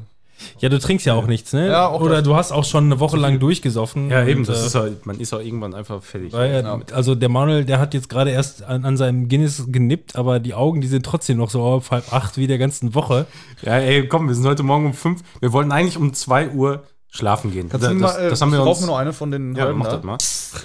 Ja, 0.59 0.69
du 0.69 0.79
trinkst 0.79 1.05
ja 1.05 1.13
auch 1.13 1.27
nichts, 1.27 1.53
ne? 1.53 1.67
Ja, 1.69 1.87
auch 1.87 2.01
Oder 2.01 2.15
das. 2.17 2.23
du 2.23 2.35
hast 2.35 2.51
auch 2.51 2.65
schon 2.65 2.85
eine 2.85 2.99
Woche 2.99 3.17
lang 3.17 3.39
durchgesoffen. 3.39 4.09
Ja, 4.09 4.25
eben, 4.25 4.41
und, 4.41 4.49
das 4.49 4.63
äh, 4.63 4.65
ist 4.67 4.75
halt, 4.75 5.05
man 5.05 5.19
ist 5.19 5.33
auch 5.33 5.39
irgendwann 5.41 5.73
einfach 5.73 6.01
fertig. 6.03 6.33
weil, 6.33 6.53
äh, 6.65 6.93
Also 6.93 7.15
der 7.15 7.29
Manuel, 7.29 7.65
der 7.65 7.79
hat 7.79 7.93
jetzt 7.93 8.09
gerade 8.09 8.31
erst 8.31 8.63
an, 8.63 8.85
an 8.85 8.97
seinem 8.97 9.27
Guinness 9.29 9.63
genippt, 9.67 10.15
aber 10.15 10.39
die 10.39 10.53
Augen, 10.53 10.81
die 10.81 10.87
sind 10.87 11.05
trotzdem 11.05 11.37
noch 11.37 11.49
so 11.49 11.61
auf 11.61 11.91
halb 11.91 12.11
acht 12.13 12.37
wie 12.37 12.47
der 12.47 12.57
ganzen 12.57 12.93
Woche. 12.95 13.25
Ja, 13.61 13.77
ey, 13.77 14.07
komm, 14.07 14.27
wir 14.27 14.35
sind 14.35 14.45
heute 14.45 14.63
Morgen 14.63 14.85
um 14.87 14.93
fünf. 14.93 15.21
Wir 15.39 15.51
wollten 15.53 15.71
eigentlich 15.71 15.97
um 15.97 16.13
zwei 16.13 16.49
Uhr 16.49 16.83
schlafen 17.09 17.51
gehen. 17.51 17.69
Kannst 17.69 17.85
das, 17.85 17.93
mal, 17.93 18.15
äh, 18.19 18.29
das 18.29 18.41
haben 18.41 18.51
wir 18.51 18.63
uns. 18.63 18.79
mir 18.81 18.87
nur 18.87 18.97
eine 18.99 19.13
von 19.13 19.31
den 19.31 19.55
Ja, 19.55 19.65
halben 19.65 19.79
mach 19.79 19.87
da. 19.87 19.97
das 19.97 20.03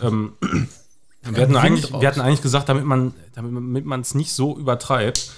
mal. 0.01 0.07
Ähm, 0.09 0.33
wir, 1.23 1.43
hatten 1.43 1.57
eigentlich, 1.57 1.93
wir 1.93 2.07
hatten 2.07 2.21
eigentlich 2.21 2.43
gesagt, 2.43 2.69
damit 2.69 2.85
man 2.85 3.15
damit 3.35 3.85
man 3.85 4.01
es 4.01 4.15
nicht 4.15 4.33
so 4.33 4.57
übertreibt, 4.57 5.31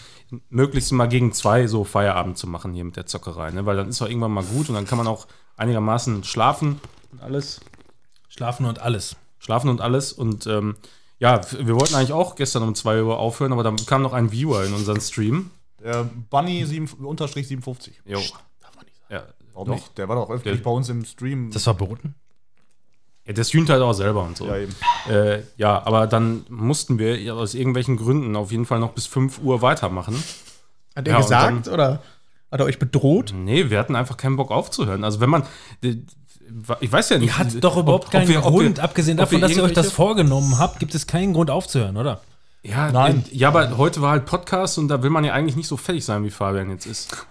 möglichst 0.51 0.93
mal 0.93 1.07
gegen 1.09 1.33
zwei 1.33 1.67
so 1.67 1.85
Feierabend 1.85 2.37
zu 2.39 2.47
machen 2.47 2.73
hier 2.75 2.85
mit 2.85 2.97
der 2.97 3.07
Zockerei, 3.07 3.51
ne? 3.51 3.67
weil 3.67 3.77
dann 3.77 3.89
ist 3.89 4.03
auch 4.03 4.09
irgendwann 4.09 4.33
mal 4.33 4.45
gut 4.45 4.69
und 4.69 4.75
dann 4.75 4.87
kann 4.87 4.99
man 4.99 5.07
auch 5.07 5.27
einigermaßen 5.57 6.25
schlafen 6.25 6.81
und 7.13 7.23
alles. 7.23 7.61
Schlafen 8.29 8.67
und 8.67 8.81
alles. 8.81 9.17
Schlafen 9.39 9.71
und 9.71 9.81
alles 9.81 10.13
und 10.13 10.47
ähm, 10.47 10.77
ja, 11.19 11.41
wir 11.53 11.75
wollten 11.75 11.95
eigentlich 11.95 12.13
auch 12.13 12.37
gestern 12.37 12.63
um 12.63 12.75
2 12.75 13.03
Uhr 13.03 13.19
aufhören, 13.19 13.53
aber 13.53 13.63
dann 13.65 13.77
kam 13.77 14.03
noch 14.03 14.13
ein 14.13 14.31
Viewer 14.31 14.65
in 14.65 14.73
unseren 14.75 15.01
Stream. 15.01 15.51
Der 15.81 16.05
Bunny 16.05 16.65
7, 16.65 16.89
unterstrich 17.05 17.49
57. 17.49 18.01
Jo. 18.05 18.21
Ja, 19.11 19.25
Warum 19.55 19.69
doch. 19.69 19.75
nicht? 19.75 19.97
Der 19.99 20.09
war 20.09 20.17
doch 20.17 20.31
öffentlich 20.31 20.59
Der- 20.59 20.65
bei 20.65 20.71
uns 20.71 20.89
im 20.89 21.05
Stream. 21.05 21.51
Das 21.51 21.65
verboten? 21.65 22.15
Ja, 23.29 23.35
der 23.35 23.45
streamt 23.45 23.69
halt 23.71 23.83
auch 23.83 23.93
selber 23.93 24.23
und 24.25 24.37
so. 24.37 24.47
ja, 24.47 24.57
eben. 24.57 24.75
Äh, 25.09 25.43
ja, 25.57 25.81
aber 25.87 26.07
dann 26.09 26.45
mussten 26.49 26.99
wir 26.99 27.35
aus 27.37 27.55
irgendwelchen 27.55 27.97
Gründen 27.99 28.35
auf 28.35 28.51
jeden 28.51 28.65
Fall 28.67 28.81
noch 28.81 28.93
bis 28.93 29.07
5 29.07 29.39
Uhr 29.43 29.63
weitermachen. 29.63 30.21
Hat 30.97 31.07
er 31.07 31.13
Ja, 31.15 31.21
gesagt 31.21 31.69
oder 31.69 32.03
hat 32.51 32.61
er 32.61 32.65
euch 32.67 32.79
bedroht? 32.79 33.33
Nee, 33.37 33.69
wir 33.71 33.79
hatten 33.79 33.95
einfach 33.95 34.17
keinen 34.17 34.37
Bock 34.37 34.51
aufzuhören. 34.51 35.05
Also 35.05 35.21
wenn 35.21 35.29
man. 35.31 35.43
Ich 36.81 36.91
weiß 36.91 37.11
ja 37.11 37.19
nicht. 37.19 37.29
Ihr 37.29 37.39
hattet 37.39 37.63
doch 37.63 37.77
überhaupt 37.77 38.05
ob- 38.05 38.09
ob 38.09 38.13
keinen 38.13 38.29
wir- 38.29 38.39
ob 38.45 38.53
Grund, 38.55 38.79
wir- 38.79 38.83
abgesehen 38.85 39.19
davon, 39.19 39.33
wir 39.41 39.47
dass 39.47 39.55
ihr 39.57 39.63
euch 39.63 39.75
das 39.75 39.93
vorgenommen 39.93 40.59
habt, 40.59 40.81
gibt 40.81 40.95
es 40.95 41.07
keinen 41.07 41.35
Grund 41.35 41.51
aufzuhören, 41.51 41.99
oder? 41.99 42.23
Ja, 42.63 42.91
Nein. 42.91 43.25
äh, 43.31 43.37
ja, 43.37 43.49
aber 43.49 43.77
heute 43.77 44.01
war 44.01 44.13
halt 44.13 44.25
Podcast 44.25 44.79
und 44.79 44.89
da 44.89 45.03
will 45.03 45.11
man 45.11 45.25
ja 45.25 45.35
eigentlich 45.35 45.57
nicht 45.57 45.69
so 45.69 45.77
fertig 45.77 46.05
sein, 46.05 46.25
wie 46.25 46.31
Fabian 46.31 46.71
jetzt 46.71 46.87
ist. 46.87 47.27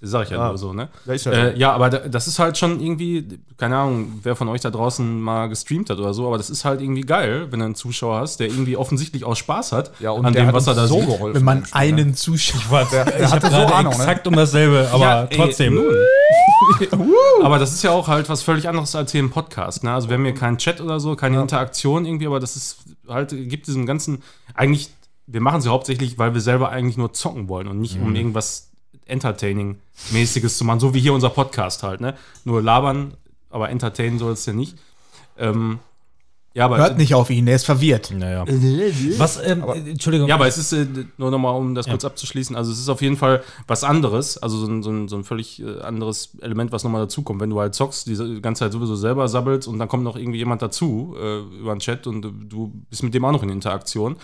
Das 0.00 0.10
sag 0.10 0.24
ich 0.24 0.30
ja, 0.30 0.36
Ja. 0.38 0.48
nur 0.50 0.58
so, 0.58 0.72
ne? 0.72 0.88
Ja, 1.06 1.12
ist 1.14 1.26
ja 1.26 1.32
äh, 1.32 1.58
ja, 1.58 1.72
aber 1.72 1.90
da- 1.90 2.08
das 2.08 2.28
ist 2.28 2.38
halt 2.38 2.56
schon 2.56 2.78
irgendwie, 2.80 3.40
keine 3.56 3.76
Ahnung, 3.78 4.20
wer 4.22 4.36
von 4.36 4.46
euch 4.48 4.60
da 4.60 4.70
draußen 4.70 5.20
mal 5.20 5.48
gestreamt 5.48 5.90
hat 5.90 5.98
oder 5.98 6.14
so, 6.14 6.26
aber 6.28 6.36
das 6.36 6.50
ist 6.50 6.64
halt 6.64 6.80
irgendwie 6.80 7.00
geil, 7.00 7.48
wenn 7.50 7.58
du 7.58 7.64
einen 7.64 7.74
Zuschauer 7.74 8.20
hast, 8.20 8.38
der 8.38 8.46
irgendwie 8.46 8.76
offensichtlich 8.76 9.24
auch 9.24 9.34
Spaß 9.34 9.72
hat 9.72 9.90
Ja, 9.98 10.10
und 10.12 10.24
an 10.24 10.32
dem, 10.34 10.46
hat 10.46 10.54
was 10.54 10.68
er 10.68 10.74
da 10.74 10.86
so 10.86 11.00
sieht. 11.00 11.06
geholfen. 11.08 11.34
Wenn 11.34 11.44
man 11.44 11.58
ne? 11.60 11.66
einen 11.72 12.14
Zuschauer. 12.14 12.86
Der, 12.92 13.04
der 13.06 13.20
ich 13.24 13.30
hatte 13.32 13.46
so 13.48 13.52
gerade 13.56 13.74
Ahnung, 13.74 13.92
ne? 13.94 13.98
exakt 13.98 14.26
um 14.28 14.36
dasselbe, 14.36 14.88
aber 14.92 15.02
Ja, 15.02 15.24
ey, 15.24 15.36
trotzdem. 15.36 15.74
nun. 15.74 15.84
aber 17.42 17.58
das 17.58 17.72
ist 17.72 17.82
ja 17.82 17.90
auch 17.90 18.08
halt 18.08 18.28
was 18.28 18.42
völlig 18.42 18.68
anderes 18.68 18.94
als 18.94 19.12
hier 19.12 19.20
im 19.20 19.30
Podcast. 19.30 19.84
Ne? 19.84 19.92
Also 19.92 20.08
wir 20.08 20.14
haben 20.16 20.24
hier 20.24 20.34
keinen 20.34 20.58
Chat 20.58 20.80
oder 20.80 21.00
so, 21.00 21.16
keine 21.16 21.40
Interaktion 21.40 22.04
irgendwie, 22.04 22.26
aber 22.26 22.40
das 22.40 22.56
ist 22.56 22.78
halt, 23.08 23.30
gibt 23.30 23.66
diesem 23.66 23.86
ganzen, 23.86 24.22
eigentlich, 24.54 24.90
wir 25.26 25.40
machen 25.40 25.60
sie 25.60 25.70
hauptsächlich, 25.70 26.18
weil 26.18 26.34
wir 26.34 26.40
selber 26.40 26.70
eigentlich 26.70 26.96
nur 26.96 27.12
zocken 27.12 27.48
wollen 27.48 27.68
und 27.68 27.80
nicht 27.80 27.98
um 28.00 28.14
irgendwas 28.14 28.67
Entertaining-mäßiges 29.08 30.58
zu 30.58 30.64
machen, 30.64 30.80
so 30.80 30.94
wie 30.94 31.00
hier 31.00 31.14
unser 31.14 31.30
Podcast 31.30 31.82
halt. 31.82 32.00
Ne? 32.00 32.14
Nur 32.44 32.62
labern, 32.62 33.14
aber 33.50 33.70
entertainen 33.70 34.18
soll 34.18 34.32
es 34.32 34.46
ja 34.46 34.52
nicht. 34.52 34.76
Ähm, 35.38 35.80
ja, 36.58 36.64
aber 36.64 36.78
Hört 36.78 36.98
nicht 36.98 37.14
auf 37.14 37.30
ihn, 37.30 37.46
er 37.46 37.54
ist 37.54 37.66
verwirrt. 37.66 38.10
Naja. 38.10 38.44
Was, 39.18 39.40
ähm, 39.44 39.62
Entschuldigung. 39.86 40.28
Ja, 40.28 40.34
aber 40.34 40.48
es 40.48 40.58
ist, 40.58 40.72
äh, 40.72 40.86
nur 41.16 41.30
nochmal, 41.30 41.54
um 41.54 41.74
das 41.76 41.86
kurz 41.86 42.04
abzuschließen, 42.04 42.56
also 42.56 42.72
es 42.72 42.80
ist 42.80 42.88
auf 42.88 43.00
jeden 43.00 43.16
Fall 43.16 43.44
was 43.68 43.84
anderes, 43.84 44.38
also 44.38 44.56
so 44.58 44.66
ein, 44.66 44.82
so 44.82 44.90
ein, 44.90 45.06
so 45.06 45.16
ein 45.16 45.22
völlig 45.22 45.62
äh, 45.62 45.80
anderes 45.82 46.30
Element, 46.40 46.72
was 46.72 46.82
nochmal 46.82 47.02
dazukommt. 47.02 47.40
Wenn 47.40 47.50
du 47.50 47.60
halt 47.60 47.76
zockst, 47.76 48.08
die 48.08 48.40
ganze 48.42 48.60
Zeit 48.60 48.72
sowieso 48.72 48.96
selber 48.96 49.28
sabbelst 49.28 49.68
und 49.68 49.78
dann 49.78 49.86
kommt 49.86 50.02
noch 50.02 50.16
irgendwie 50.16 50.38
jemand 50.38 50.60
dazu 50.60 51.14
äh, 51.16 51.38
über 51.60 51.76
den 51.76 51.78
Chat 51.78 52.08
und 52.08 52.22
du 52.22 52.72
bist 52.90 53.04
mit 53.04 53.14
dem 53.14 53.24
auch 53.24 53.32
noch 53.32 53.44
in 53.44 53.50
Interaktion. 53.50 54.16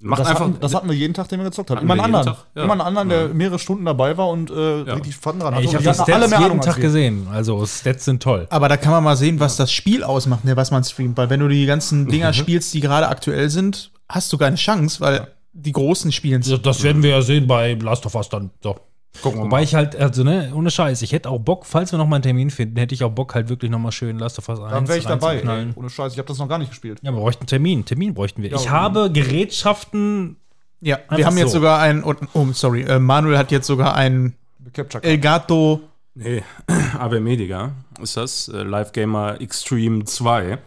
Macht 0.00 0.20
Das 0.20 0.28
einfach. 0.28 0.40
hatten, 0.46 0.56
das 0.60 0.74
hatten 0.74 0.88
wir 0.88 0.94
jeden 0.96 1.14
Tag, 1.14 1.28
den 1.28 1.40
wir 1.40 1.44
gezockt 1.46 1.70
haben. 1.70 1.80
Immer 1.82 1.94
einen 1.94 2.02
anderen. 2.04 2.26
Tag, 2.26 2.36
ja. 2.54 2.62
Immer 2.64 2.72
einen 2.74 2.80
anderen, 2.82 3.08
der 3.08 3.28
mehrere 3.28 3.58
Stunden 3.58 3.84
dabei 3.84 4.16
war 4.16 4.28
und 4.28 4.50
äh, 4.50 4.84
Ja. 4.84 4.94
richtig 4.94 5.16
Fun 5.16 5.40
dran 5.40 5.54
ich 5.54 5.66
hatte. 5.66 5.66
habe 5.68 5.78
die 5.78 5.82
die 5.84 5.88
hatten 5.88 5.94
Stats 6.02 6.12
alle 6.12 6.28
mehr 6.28 6.40
jeden 6.40 6.60
Tag 6.60 6.76
gesehen. 6.80 7.26
Also 7.32 7.64
Stats 7.66 8.04
sind 8.04 8.22
toll. 8.22 8.46
Aber 8.50 8.68
da 8.68 8.76
kann 8.76 8.92
man 8.92 9.02
mal 9.04 9.16
sehen, 9.16 9.40
was 9.40 9.56
das 9.56 9.72
Spiel 9.72 10.04
ausmacht, 10.04 10.44
ne, 10.44 10.56
was 10.56 10.70
man 10.70 10.84
streamt. 10.84 11.16
Weil 11.16 11.30
wenn 11.30 11.40
du 11.40 11.48
die 11.48 11.66
ganzen 11.66 12.06
Dinger 12.06 12.32
spielst, 12.32 12.74
die 12.74 12.80
gerade 12.80 13.08
aktuell 13.08 13.50
sind, 13.50 13.90
hast 14.08 14.32
du 14.32 14.38
keine 14.38 14.56
Chance, 14.56 15.00
weil 15.00 15.28
die 15.52 15.72
Großen 15.72 16.12
spielen 16.12 16.42
Das 16.62 16.82
werden 16.84 17.02
wir 17.02 17.10
ja 17.10 17.22
sehen 17.22 17.46
bei 17.46 17.74
Last 17.74 18.06
of 18.06 18.14
Us 18.14 18.28
dann. 18.28 18.50
So. 18.62 18.76
Gucken 19.22 19.40
wir 19.40 19.44
Wobei 19.46 19.56
mal. 19.58 19.62
ich 19.64 19.74
halt, 19.74 19.96
also 19.96 20.22
ne, 20.22 20.52
ohne 20.54 20.70
Scheiß, 20.70 21.02
ich 21.02 21.12
hätte 21.12 21.28
auch 21.28 21.40
Bock, 21.40 21.66
falls 21.66 21.92
wir 21.92 21.98
noch 21.98 22.06
mal 22.06 22.16
einen 22.16 22.22
Termin 22.22 22.50
finden, 22.50 22.76
hätte 22.76 22.94
ich 22.94 23.02
auch 23.02 23.10
Bock, 23.10 23.34
halt 23.34 23.48
wirklich 23.48 23.70
noch 23.70 23.78
mal 23.78 23.90
schön 23.90 24.18
Last 24.18 24.38
of 24.38 24.48
Us 24.48 24.60
1 24.60 24.70
Dann 24.70 24.86
wäre 24.88 24.98
ich 24.98 25.06
dabei. 25.06 25.38
Ey. 25.40 25.68
Ohne 25.74 25.90
Scheiß, 25.90 26.12
ich 26.12 26.18
habe 26.18 26.28
das 26.28 26.38
noch 26.38 26.48
gar 26.48 26.58
nicht 26.58 26.68
gespielt. 26.68 27.00
Ja, 27.02 27.10
wir 27.10 27.18
bräuchten 27.18 27.42
einen 27.42 27.48
Termin. 27.48 27.84
Termin 27.84 28.14
bräuchten 28.14 28.42
wir. 28.42 28.50
Ja, 28.50 28.56
ich 28.56 28.66
und- 28.66 28.70
habe 28.70 29.10
Gerätschaften. 29.10 30.36
Ja, 30.80 30.98
wir 31.10 31.26
haben 31.26 31.36
jetzt 31.36 31.50
so. 31.50 31.58
sogar 31.58 31.80
ein, 31.80 32.04
oh, 32.04 32.14
sorry, 32.52 32.82
äh, 32.82 33.00
Manuel 33.00 33.36
hat 33.38 33.50
jetzt 33.50 33.66
sogar 33.66 33.96
ein 33.96 34.34
Capture 34.72 35.02
Elgato. 35.02 35.80
Nee, 36.14 36.42
AB 36.98 37.18
Medica 37.20 37.72
ist 38.00 38.16
das. 38.16 38.48
Äh, 38.48 38.62
Live 38.62 38.92
Gamer 38.92 39.40
Extreme 39.40 40.04
2. 40.04 40.58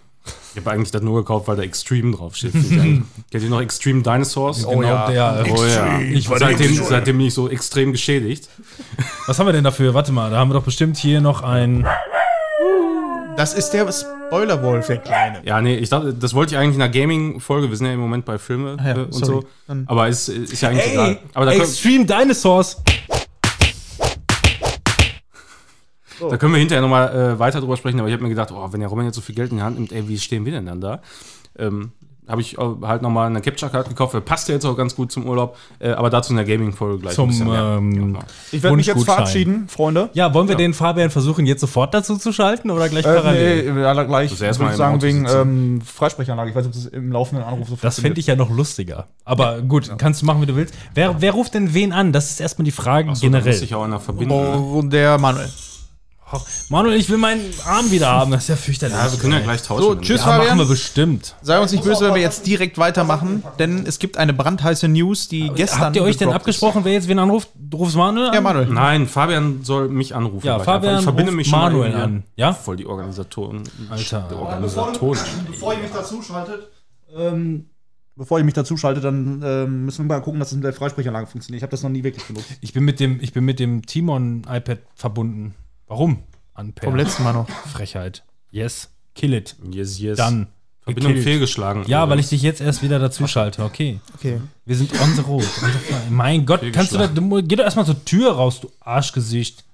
Ich 0.53 0.59
habe 0.59 0.71
eigentlich 0.71 0.91
das 0.91 1.01
nur 1.01 1.21
gekauft, 1.21 1.47
weil 1.47 1.55
da 1.55 1.63
Extreme 1.63 2.15
draufsteht. 2.15 2.51
Kennt 3.31 3.43
ihr 3.43 3.49
noch 3.49 3.61
Extreme 3.61 4.03
Dinosaurs? 4.03 4.65
Oh 4.65 4.81
ja. 4.83 5.09
der. 5.09 5.45
Oh 5.49 5.65
ja. 5.65 5.99
Ich 6.01 6.29
war 6.29 6.39
seitdem, 6.39 6.75
seitdem 6.75 7.17
bin 7.17 7.27
ich 7.27 7.33
so 7.33 7.49
extrem 7.49 7.91
geschädigt. 7.91 8.49
Was 9.27 9.39
haben 9.39 9.45
wir 9.45 9.53
denn 9.53 9.63
dafür? 9.63 9.93
Warte 9.93 10.11
mal, 10.11 10.29
da 10.29 10.37
haben 10.37 10.49
wir 10.49 10.55
doch 10.55 10.63
bestimmt 10.63 10.97
hier 10.97 11.21
noch 11.21 11.41
ein. 11.41 11.87
Das 13.37 13.53
ist 13.53 13.71
der 13.71 13.89
Spoilerwolf, 13.91 14.87
der 14.87 14.97
Kleine. 14.97 15.41
Ja, 15.45 15.61
nee, 15.61 15.75
ich 15.75 15.89
dachte, 15.89 16.13
das 16.13 16.33
wollte 16.33 16.53
ich 16.53 16.59
eigentlich 16.59 16.75
in 16.75 16.81
einer 16.81 16.91
Gaming-Folge. 16.91 17.69
Wir 17.69 17.77
sind 17.77 17.87
ja 17.87 17.93
im 17.93 17.99
Moment 17.99 18.25
bei 18.25 18.37
Filme 18.37 18.77
Ah 18.77 18.87
ja, 18.87 18.95
äh, 18.97 18.99
und 19.03 19.13
sorry. 19.13 19.45
so. 19.67 19.75
Aber 19.87 20.09
ist, 20.09 20.27
ist 20.27 20.61
ja 20.61 20.69
eigentlich 20.69 20.91
egal. 20.91 21.17
Aber 21.33 21.45
da, 21.45 21.51
können, 21.51 21.63
Extreme 21.63 22.05
Da 26.29 26.37
können 26.37 26.53
wir 26.53 26.59
hinterher 26.59 26.81
nochmal 26.81 27.09
äh, 27.35 27.39
weiter 27.39 27.59
drüber 27.59 27.77
sprechen. 27.77 27.99
Aber 27.99 28.07
ich 28.07 28.13
habe 28.13 28.23
mir 28.23 28.29
gedacht, 28.29 28.51
oh, 28.51 28.67
wenn 28.71 28.79
der 28.79 28.89
Roman 28.89 29.05
jetzt 29.05 29.15
so 29.15 29.21
viel 29.21 29.35
Geld 29.35 29.51
in 29.51 29.57
die 29.57 29.63
Hand 29.63 29.77
nimmt, 29.77 29.91
ey, 29.91 30.07
wie 30.07 30.17
stehen 30.19 30.45
wir 30.45 30.51
denn 30.51 30.65
dann 30.65 30.81
da? 30.81 31.01
Ähm, 31.57 31.91
habe 32.27 32.39
ich 32.39 32.57
äh, 32.57 32.61
halt 32.83 33.01
nochmal 33.01 33.27
eine 33.27 33.41
Capture 33.41 33.69
Card 33.69 33.89
gekauft. 33.89 34.13
Der 34.13 34.21
passt 34.21 34.47
ja 34.47 34.53
jetzt 34.53 34.63
auch 34.65 34.77
ganz 34.77 34.95
gut 34.95 35.11
zum 35.11 35.27
Urlaub. 35.27 35.57
Äh, 35.79 35.89
aber 35.89 36.09
dazu 36.09 36.31
in 36.31 36.37
der 36.37 36.45
Gaming-Folge 36.45 36.99
gleich. 36.99 37.13
Zum, 37.15 37.25
ein 37.25 37.29
bisschen 37.29 37.49
mehr. 37.49 37.75
ähm, 37.77 38.13
Ja. 38.15 38.19
Ich 38.51 38.63
werde 38.63 38.77
mich 38.77 38.85
jetzt 38.85 39.03
verabschieden, 39.03 39.67
Freunde. 39.67 40.09
Ja, 40.13 40.33
wollen 40.33 40.47
wir 40.47 40.55
den 40.55 40.73
Fabian 40.73 41.09
versuchen, 41.09 41.45
jetzt 41.45 41.59
sofort 41.59 41.93
dazu 41.93 42.15
zu 42.17 42.31
schalten 42.31 42.69
oder 42.71 42.87
gleich 42.87 43.05
Äh, 43.05 43.15
parallel? 43.15 43.73
nee, 43.73 43.81
ja, 43.81 44.03
gleich. 44.03 44.31
Also 44.31 44.45
erstmal 44.45 44.75
sagen, 44.75 44.95
Auto 44.95 45.03
wegen 45.03 45.27
ähm, 45.27 45.81
Freisprechanlage. 45.81 46.51
Ich 46.51 46.55
weiß 46.55 46.67
nicht, 46.67 46.75
ob 46.77 46.83
das 46.83 46.93
im 46.93 47.11
laufenden 47.11 47.45
Anruf 47.45 47.67
so 47.67 47.77
Das 47.81 47.99
fände 47.99 48.19
ich 48.19 48.27
ja 48.27 48.35
noch 48.37 48.49
lustiger. 48.49 49.07
Aber 49.25 49.61
gut, 49.61 49.91
kannst 49.97 50.21
du 50.21 50.25
machen, 50.25 50.41
wie 50.41 50.45
du 50.45 50.55
willst. 50.55 50.73
Wer, 50.93 51.19
wer 51.21 51.33
ruft 51.33 51.53
denn 51.53 51.73
wen 51.73 51.91
an? 51.91 52.13
Das 52.13 52.29
ist 52.29 52.39
erstmal 52.39 52.63
die 52.65 52.71
Frage 52.71 53.05
da 53.05 53.09
muss 53.09 53.19
generell. 53.21 53.61
ich 53.61 53.75
auch 53.75 53.83
einer 53.83 53.99
verbinden. 53.99 54.33
ne? 54.33 54.51
Und 54.57 54.93
der 54.93 55.17
Manuel. 55.17 55.49
Manuel, 56.69 56.97
ich 56.99 57.09
will 57.09 57.17
meinen 57.17 57.41
Arm 57.65 57.91
wieder 57.91 58.07
haben. 58.07 58.31
Das 58.31 58.43
ist 58.43 58.47
ja 58.49 58.55
fürchterlich. 58.55 58.95
Ja, 58.97 59.11
wir 59.11 59.19
können 59.19 59.33
ja 59.33 59.39
gleich 59.39 59.61
tauschen. 59.63 59.81
So, 59.83 59.95
tschüss, 59.95 60.21
Ja, 60.21 60.27
Fabian. 60.27 60.47
machen 60.57 60.59
wir 60.59 60.65
bestimmt. 60.65 61.35
Sei 61.41 61.59
uns 61.59 61.71
nicht 61.71 61.83
böse, 61.83 62.05
wenn 62.07 62.15
wir 62.15 62.21
jetzt 62.21 62.45
direkt 62.47 62.77
weitermachen, 62.77 63.43
denn 63.59 63.85
es 63.85 63.99
gibt 63.99 64.17
eine 64.17 64.33
brandheiße 64.33 64.87
News, 64.87 65.27
die 65.27 65.49
gestern. 65.55 65.81
Habt 65.81 65.95
ihr 65.95 66.03
euch 66.03 66.17
denn 66.17 66.29
ist. 66.29 66.35
abgesprochen, 66.35 66.83
wer 66.85 66.93
jetzt 66.93 67.07
wen 67.07 67.19
anruft? 67.19 67.49
Du 67.55 67.77
rufst 67.77 67.95
Manuel 67.95 68.27
an? 68.29 68.33
Ja, 68.33 68.41
Manuel. 68.41 68.67
Nein, 68.67 69.07
Fabian 69.07 69.63
soll 69.63 69.89
mich 69.89 70.15
anrufen. 70.15 70.45
Ja, 70.45 70.59
Fabian 70.59 70.97
ich 70.99 71.03
verbinde 71.03 71.31
ruft 71.31 71.37
mich 71.37 71.47
schon 71.49 71.59
Manuel 71.59 71.93
an. 71.95 72.23
Ja? 72.35 72.53
Voll 72.53 72.77
die 72.77 72.85
Organisatoren. 72.85 73.63
Alter. 73.89 74.27
Der 74.29 74.39
Organisatoren. 74.39 75.19
Bevor 75.49 75.73
ihr 75.73 75.79
mich 75.79 75.91
dazu 75.91 76.21
schaltet, 76.21 76.67
ähm, 77.17 77.65
bevor 78.15 78.37
ihr 78.39 78.45
mich 78.45 78.53
dazu 78.53 78.77
schaltet, 78.77 79.03
dann 79.03 79.41
ähm, 79.43 79.85
müssen 79.85 80.05
wir 80.07 80.15
mal 80.15 80.21
gucken, 80.21 80.39
dass 80.39 80.49
es 80.49 80.55
mit 80.55 80.63
der 80.63 80.73
Freisprechanlage 80.73 81.27
funktioniert. 81.27 81.59
Ich 81.59 81.63
habe 81.63 81.71
das 81.71 81.83
noch 81.83 81.89
nie 81.89 82.03
wirklich 82.03 82.25
benutzt. 82.25 82.47
Ich 82.61 82.73
bin 82.73 82.83
mit 82.83 82.99
dem, 82.99 83.19
ich 83.21 83.33
bin 83.33 83.43
mit 83.45 83.59
dem 83.59 83.85
Timon-iPad 83.85 84.79
verbunden. 84.95 85.55
Warum? 85.91 86.23
Ampere. 86.53 86.85
Vom 86.85 86.95
letzten 86.95 87.23
Mal 87.23 87.33
noch. 87.33 87.49
Frechheit. 87.49 88.23
Yes. 88.49 88.91
Kill 89.13 89.33
it. 89.33 89.57
Yes, 89.73 89.99
yes. 89.99 90.15
Dann. 90.15 90.47
Verbindung 90.83 91.11
gekillt. 91.11 91.25
fehlgeschlagen. 91.25 91.83
Ja, 91.85 92.09
weil 92.09 92.17
ich 92.17 92.29
dich 92.29 92.41
jetzt 92.41 92.61
erst 92.61 92.81
wieder 92.81 92.97
dazu 92.97 93.27
schalte. 93.27 93.61
Okay. 93.61 93.99
Okay. 94.15 94.39
Wir 94.63 94.77
sind 94.77 94.93
on 95.01 95.13
the 95.15 95.21
road. 95.21 95.45
Mein 96.09 96.45
Gott, 96.45 96.61
kannst 96.71 96.93
du 96.93 96.97
da, 96.97 97.07
du, 97.07 97.43
geh 97.43 97.57
doch 97.57 97.65
erstmal 97.65 97.85
zur 97.85 98.05
Tür 98.05 98.31
raus, 98.31 98.61
du 98.61 98.71
Arschgesicht. 98.79 99.65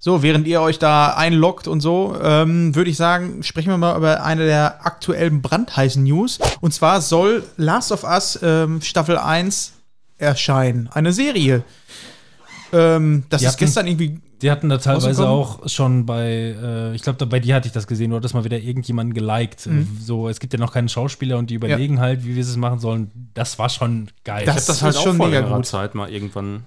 So, 0.00 0.24
während 0.24 0.48
ihr 0.48 0.60
euch 0.60 0.80
da 0.80 1.14
einloggt 1.14 1.68
und 1.68 1.80
so, 1.80 2.16
ähm, 2.20 2.74
würde 2.74 2.90
ich 2.90 2.96
sagen, 2.96 3.44
sprechen 3.44 3.70
wir 3.70 3.78
mal 3.78 3.96
über 3.96 4.24
eine 4.24 4.44
der 4.44 4.84
aktuellen 4.84 5.42
brandheißen 5.42 6.02
News. 6.02 6.40
Und 6.60 6.74
zwar 6.74 7.00
soll 7.00 7.44
Last 7.56 7.92
of 7.92 8.02
Us 8.02 8.36
ähm, 8.42 8.82
Staffel 8.82 9.16
1 9.16 9.74
erscheinen. 10.18 10.88
Eine 10.92 11.12
Serie. 11.12 11.62
Ähm, 12.72 13.24
das 13.30 13.42
Die 13.42 13.46
ist 13.46 13.58
gestern 13.58 13.86
irgendwie. 13.86 14.20
Die 14.42 14.50
hatten 14.50 14.68
da 14.68 14.78
teilweise 14.78 15.28
auch 15.28 15.68
schon 15.68 16.06
bei, 16.06 16.54
äh, 16.60 16.94
ich 16.94 17.02
glaube, 17.02 17.24
bei 17.26 17.40
dir 17.40 17.54
hatte 17.54 17.66
ich 17.68 17.72
das 17.72 17.86
gesehen, 17.86 18.10
du 18.10 18.16
hattest 18.16 18.34
mal 18.34 18.44
wieder 18.44 18.58
irgendjemanden 18.58 19.14
geliked. 19.14 19.66
Mhm. 19.66 19.88
So, 20.00 20.28
es 20.28 20.40
gibt 20.40 20.52
ja 20.52 20.58
noch 20.58 20.72
keinen 20.72 20.88
Schauspieler 20.88 21.38
und 21.38 21.50
die 21.50 21.54
überlegen 21.54 22.00
halt, 22.00 22.24
wie 22.24 22.34
wir 22.34 22.42
es 22.42 22.56
machen 22.56 22.78
sollen. 22.80 23.10
Das 23.34 23.58
war 23.58 23.68
schon 23.68 24.08
geil. 24.24 24.44
Das 24.44 24.62
Ich 24.62 24.66
das 24.66 24.82
halt 24.82 24.96
schon 24.96 25.16
vor 25.16 25.28
mega 25.28 25.40
gut. 25.40 25.64
Zeit 25.66 25.94
mal 25.94 26.10
irgendwann. 26.10 26.64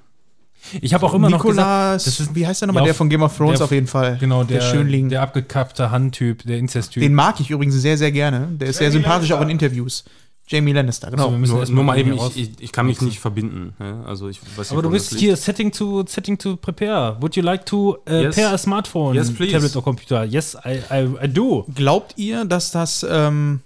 ich 0.82 0.94
habe 0.94 1.06
auch 1.06 1.14
immer 1.14 1.30
noch 1.30 1.46
gesagt, 1.46 2.08
ist- 2.08 2.34
wie 2.36 2.48
heißt 2.48 2.62
der 2.62 2.68
nochmal? 2.68 2.84
Ja, 2.84 2.88
der 2.88 2.96
von 2.96 3.10
Game 3.10 3.22
of 3.22 3.36
Thrones 3.38 3.58
der- 3.60 3.66
auf 3.66 3.72
jeden 3.72 3.88
Fall. 3.88 4.18
genau, 4.20 4.44
der, 4.44 4.58
der 4.60 4.60
der, 4.60 4.76
Schönling. 4.78 5.16
abgekappte 5.16 5.92
Handtyp, 5.92 6.44
der 6.44 6.58
Inzesttyp. 6.58 7.02
Den 7.04 7.14
mag 7.14 7.40
ich 7.40 7.50
übrigens 7.52 7.76
sehr, 7.76 7.98
sehr 7.98 8.12
gerne. 8.12 8.48
Der 8.52 8.70
ist 8.70 8.78
sehr 8.78 8.92
sympathisch 8.92 9.32
auch 9.34 9.42
in 9.42 9.50
Interviews. 9.50 10.04
Jamie 10.50 10.72
Lannister, 10.72 11.12
genau. 11.12 11.26
So, 11.26 11.32
wir 11.32 11.38
müssen 11.40 11.56
Nur, 11.56 11.66
nur 11.70 11.84
mal 11.84 12.00
eben, 12.00 12.14
ich, 12.14 12.38
ich, 12.38 12.52
ich 12.60 12.72
kann 12.72 12.86
mich 12.86 13.02
nicht 13.02 13.20
verbinden. 13.20 13.74
Ja? 13.80 14.04
Also 14.04 14.30
ich 14.30 14.40
weiß 14.42 14.58
nicht, 14.58 14.72
Aber 14.72 14.82
du 14.82 14.90
bist 14.90 15.14
hier 15.16 15.36
Setting 15.36 15.72
to 15.74 16.06
Setting 16.08 16.38
to 16.38 16.56
prepare. 16.56 17.18
Would 17.20 17.36
you 17.36 17.44
like 17.44 17.66
to 17.66 17.98
uh, 18.10 18.14
Yes. 18.14 18.36
pair 18.36 18.52
a 18.52 18.58
smartphone, 18.58 19.14
Yes, 19.14 19.30
please. 19.34 19.52
Tablet 19.52 19.76
or 19.76 19.84
Computer? 19.84 20.24
Yes, 20.24 20.56
I, 20.66 20.80
I, 20.90 21.26
I 21.26 21.28
do. 21.28 21.66
Glaubt 21.76 22.14
ihr, 22.18 22.46
dass 22.46 22.72
das, 22.72 23.06
ähm, 23.10 23.60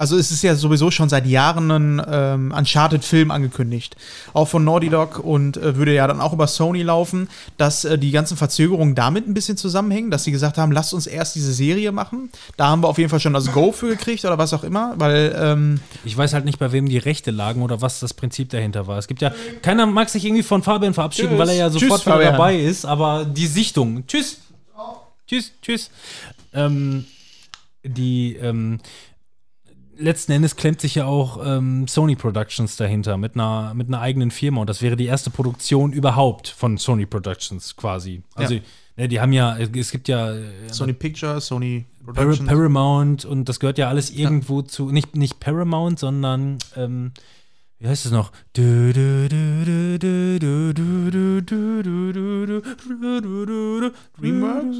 also 0.00 0.16
es 0.16 0.30
ist 0.30 0.42
ja 0.42 0.54
sowieso 0.54 0.90
schon 0.90 1.10
seit 1.10 1.26
Jahren 1.26 1.70
ein 1.70 2.02
ähm, 2.10 2.54
Uncharted-Film 2.56 3.30
angekündigt, 3.30 3.96
auch 4.32 4.48
von 4.48 4.64
Naughty 4.64 4.88
Dog 4.88 5.18
und 5.18 5.58
äh, 5.58 5.76
würde 5.76 5.92
ja 5.92 6.06
dann 6.06 6.22
auch 6.22 6.32
über 6.32 6.46
Sony 6.46 6.82
laufen, 6.82 7.28
dass 7.58 7.84
äh, 7.84 7.98
die 7.98 8.10
ganzen 8.10 8.38
Verzögerungen 8.38 8.94
damit 8.94 9.28
ein 9.28 9.34
bisschen 9.34 9.58
zusammenhängen, 9.58 10.10
dass 10.10 10.24
sie 10.24 10.32
gesagt 10.32 10.56
haben, 10.56 10.72
lasst 10.72 10.94
uns 10.94 11.06
erst 11.06 11.34
diese 11.34 11.52
Serie 11.52 11.92
machen. 11.92 12.30
Da 12.56 12.68
haben 12.68 12.82
wir 12.82 12.88
auf 12.88 12.96
jeden 12.96 13.10
Fall 13.10 13.20
schon 13.20 13.34
das 13.34 13.52
Go 13.52 13.72
für 13.72 13.88
gekriegt 13.88 14.24
oder 14.24 14.38
was 14.38 14.54
auch 14.54 14.64
immer, 14.64 14.94
weil 14.96 15.36
ähm, 15.38 15.80
Ich 16.06 16.16
weiß 16.16 16.32
halt 16.32 16.46
nicht, 16.46 16.58
bei 16.58 16.72
wem 16.72 16.88
die 16.88 16.96
Rechte 16.96 17.30
lagen 17.30 17.60
oder 17.60 17.82
was 17.82 18.00
das 18.00 18.14
Prinzip 18.14 18.48
dahinter 18.48 18.86
war. 18.86 18.96
Es 18.96 19.06
gibt 19.06 19.20
ja, 19.20 19.32
keiner 19.60 19.84
mag 19.84 20.08
sich 20.08 20.24
irgendwie 20.24 20.42
von 20.42 20.62
Fabian 20.62 20.94
verabschieden, 20.94 21.32
Tschüss. 21.32 21.38
weil 21.38 21.48
er 21.50 21.54
ja 21.56 21.68
Tschüss, 21.68 21.82
sofort 21.82 22.06
wieder 22.06 22.14
Fabian. 22.14 22.32
dabei 22.32 22.56
ist, 22.58 22.86
aber 22.86 23.26
die 23.26 23.46
Sichtung. 23.46 24.06
Tschüss. 24.06 24.38
Tschüss, 25.26 25.52
tschüss. 25.60 25.90
Ähm, 26.54 27.04
die, 27.84 28.36
ähm, 28.36 28.80
letzten 30.00 30.32
Endes 30.32 30.56
klemmt 30.56 30.80
sich 30.80 30.96
ja 30.96 31.04
auch 31.06 31.40
ähm, 31.44 31.86
Sony 31.86 32.16
Productions 32.16 32.76
dahinter 32.76 33.16
mit 33.16 33.34
einer, 33.34 33.74
mit 33.74 33.88
einer 33.88 34.00
eigenen 34.00 34.30
Firma. 34.30 34.62
Und 34.62 34.70
das 34.70 34.82
wäre 34.82 34.96
die 34.96 35.06
erste 35.06 35.30
Produktion 35.30 35.92
überhaupt 35.92 36.48
von 36.48 36.78
Sony 36.78 37.06
Productions 37.06 37.76
quasi. 37.76 38.22
Also, 38.34 38.54
ja. 38.54 38.60
ne, 38.96 39.08
die 39.08 39.20
haben 39.20 39.32
ja, 39.32 39.56
es 39.58 39.90
gibt 39.90 40.08
ja. 40.08 40.34
Sony 40.68 40.92
Pictures, 40.92 41.46
Sony 41.46 41.86
Productions. 42.04 42.48
Par 42.48 42.56
Paramount 42.56 43.24
und 43.24 43.48
das 43.48 43.60
gehört 43.60 43.78
ja 43.78 43.88
alles 43.88 44.10
irgendwo 44.10 44.60
ja. 44.60 44.66
zu. 44.66 44.90
Nicht, 44.90 45.16
nicht 45.16 45.40
Paramount, 45.40 45.98
sondern. 45.98 46.58
Ähm, 46.76 47.12
wie 47.80 47.88
heißt 47.88 48.04
es 48.04 48.12
noch? 48.12 48.30
DreamWorks? 54.18 54.76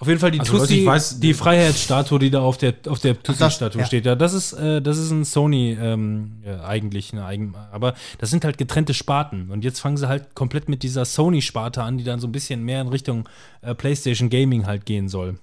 Auf 0.00 0.06
jeden 0.06 0.20
Fall 0.20 0.30
die 0.30 0.38
Also, 0.38 0.58
Tussi, 0.58 0.86
weiß- 0.86 1.18
die 1.18 1.34
Freiheitsstatue, 1.34 2.20
die 2.20 2.30
da 2.30 2.40
auf 2.40 2.56
der, 2.56 2.74
auf 2.86 3.00
der 3.00 3.20
Tussi-Statue 3.20 3.80
ja. 3.80 3.86
steht. 3.86 4.06
Ja, 4.06 4.14
das 4.14 4.32
ist, 4.32 4.52
äh, 4.52 4.80
das 4.80 4.96
ist 4.96 5.10
ein 5.10 5.24
Sony 5.24 5.76
ähm, 5.80 6.40
ja, 6.46 6.62
eigentlich, 6.64 7.12
eine 7.12 7.24
eigen, 7.24 7.54
aber 7.72 7.94
das 8.18 8.30
sind 8.30 8.44
halt 8.44 8.58
getrennte 8.58 8.94
Sparten. 8.94 9.50
Und 9.50 9.64
jetzt 9.64 9.80
fangen 9.80 9.96
sie 9.96 10.06
halt 10.08 10.36
komplett 10.36 10.68
mit 10.68 10.84
dieser 10.84 11.04
Sony-Sparte 11.04 11.82
an, 11.82 11.98
die 11.98 12.04
dann 12.04 12.20
so 12.20 12.28
ein 12.28 12.32
bisschen 12.32 12.62
mehr 12.62 12.80
in 12.80 12.88
Richtung 12.88 13.28
äh, 13.60 13.74
PlayStation 13.74 14.30
Gaming 14.30 14.66
halt 14.66 14.86
gehen 14.86 15.08
soll. 15.08 15.38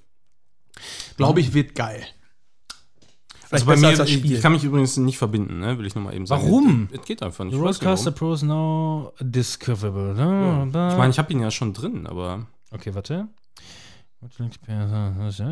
Glaube 1.18 1.42
ich, 1.42 1.54
wird 1.54 1.76
geil. 1.76 2.06
Also 3.52 3.66
bei 3.66 3.76
mir, 3.76 3.88
als 3.90 3.98
das 4.00 4.10
ich, 4.10 4.16
Spiel. 4.16 4.36
ich 4.36 4.42
kann 4.42 4.54
mich 4.54 4.64
übrigens 4.64 4.98
nicht 4.98 5.18
verbinden, 5.18 5.60
ne? 5.60 5.78
will 5.78 5.86
ich 5.86 5.96
nochmal 5.96 6.16
eben 6.16 6.26
sagen. 6.26 6.44
Warum? 6.44 6.90
Es 6.92 7.06
geht 7.06 7.22
einfach 7.22 7.44
nicht. 7.44 7.54
The 7.54 7.60
Roadcaster. 7.60 8.12
Pro 8.12 8.34
is 8.34 8.42
now 8.42 9.12
discoverable. 9.20 10.12
Ich 10.12 10.98
meine, 10.98 11.12
ich 11.12 11.20
habe 11.20 11.32
ihn 11.32 11.42
ja 11.42 11.52
schon 11.52 11.74
drin, 11.74 12.08
aber 12.08 12.48
okay, 12.72 12.96
warte. 12.96 13.28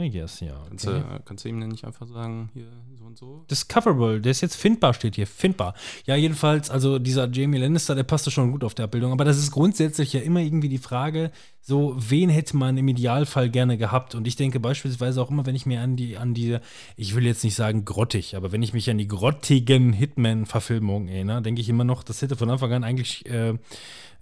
Yes, 0.03 0.39
ja. 0.39 0.63
kannst, 0.67 0.87
Okay. 0.87 0.99
du, 0.99 1.19
kannst 1.25 1.45
du 1.45 1.49
ihm 1.49 1.59
denn 1.59 1.69
nicht 1.69 1.85
einfach 1.85 2.07
sagen, 2.07 2.49
hier 2.53 2.67
so 2.97 3.05
und 3.05 3.17
so? 3.17 3.45
Discoverable, 3.49 4.21
der 4.21 4.31
ist 4.31 4.41
jetzt 4.41 4.55
findbar, 4.55 4.93
steht 4.93 5.15
hier. 5.15 5.27
Findbar. 5.27 5.73
Ja, 6.05 6.15
jedenfalls, 6.15 6.69
also 6.69 6.99
dieser 6.99 7.29
Jamie 7.29 7.57
Lannister, 7.59 7.95
der 7.95 8.03
passte 8.03 8.31
schon 8.31 8.51
gut 8.51 8.63
auf 8.63 8.73
der 8.75 8.85
Abbildung. 8.85 9.11
Aber 9.11 9.25
das 9.25 9.37
ist 9.37 9.51
grundsätzlich 9.51 10.13
ja 10.13 10.21
immer 10.21 10.39
irgendwie 10.41 10.69
die 10.69 10.77
Frage, 10.77 11.31
so, 11.61 11.95
wen 11.97 12.29
hätte 12.29 12.57
man 12.57 12.75
im 12.77 12.87
Idealfall 12.87 13.49
gerne 13.49 13.77
gehabt? 13.77 14.15
Und 14.15 14.27
ich 14.27 14.35
denke 14.35 14.59
beispielsweise 14.59 15.21
auch 15.21 15.29
immer, 15.31 15.45
wenn 15.45 15.55
ich 15.55 15.65
mir 15.65 15.81
an 15.81 15.95
die, 15.95 16.17
an 16.17 16.33
die, 16.33 16.57
ich 16.97 17.15
will 17.15 17.25
jetzt 17.25 17.43
nicht 17.43 17.55
sagen 17.55 17.85
grottig, 17.85 18.35
aber 18.35 18.51
wenn 18.51 18.61
ich 18.61 18.73
mich 18.73 18.89
an 18.89 18.97
die 18.97 19.07
grottigen 19.07 19.93
Hitman-Verfilmungen 19.93 21.07
erinnere, 21.07 21.41
denke 21.41 21.61
ich 21.61 21.69
immer 21.69 21.85
noch, 21.85 22.03
das 22.03 22.21
hätte 22.21 22.35
von 22.35 22.49
Anfang 22.49 22.73
an 22.73 22.83
eigentlich 22.83 23.25
äh, 23.29 23.53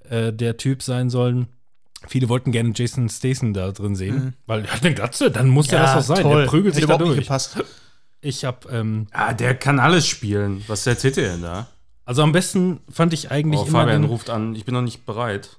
äh, 0.09 0.31
der 0.31 0.57
Typ 0.57 0.83
sein 0.83 1.09
sollen. 1.09 1.47
Viele 2.07 2.29
wollten 2.29 2.51
gerne 2.51 2.71
Jason 2.75 3.09
Statham 3.09 3.53
da 3.53 3.71
drin 3.71 3.95
sehen, 3.95 4.35
weil 4.47 4.65
er 4.65 4.73
hat 4.73 4.83
eine 4.83 4.93
Glatze, 4.95 5.29
dann 5.31 5.49
muss 5.49 5.69
ja, 5.69 5.81
das 5.81 6.07
doch 6.07 6.15
sein. 6.15 6.27
Der 6.27 6.45
prügelt 6.45 6.75
sich 6.75 6.85
da 6.85 6.97
durch. 6.97 7.19
gepasst. 7.19 7.63
Ich 8.21 8.43
habe 8.45 8.69
ähm, 8.69 9.07
Ah, 9.11 9.33
der 9.33 9.55
kann 9.55 9.79
alles 9.79 10.07
spielen. 10.07 10.63
Was 10.67 10.85
erzählt 10.87 11.17
ihr 11.17 11.29
denn 11.29 11.41
da? 11.41 11.67
Also 12.05 12.23
am 12.23 12.31
besten 12.31 12.79
fand 12.89 13.13
ich 13.13 13.31
eigentlich 13.31 13.61
Oh, 13.61 13.65
immer 13.65 13.79
Fabian 13.81 14.01
den, 14.01 14.09
ruft 14.09 14.29
an, 14.29 14.55
ich 14.55 14.65
bin 14.65 14.73
noch 14.73 14.81
nicht 14.81 15.05
bereit. 15.05 15.57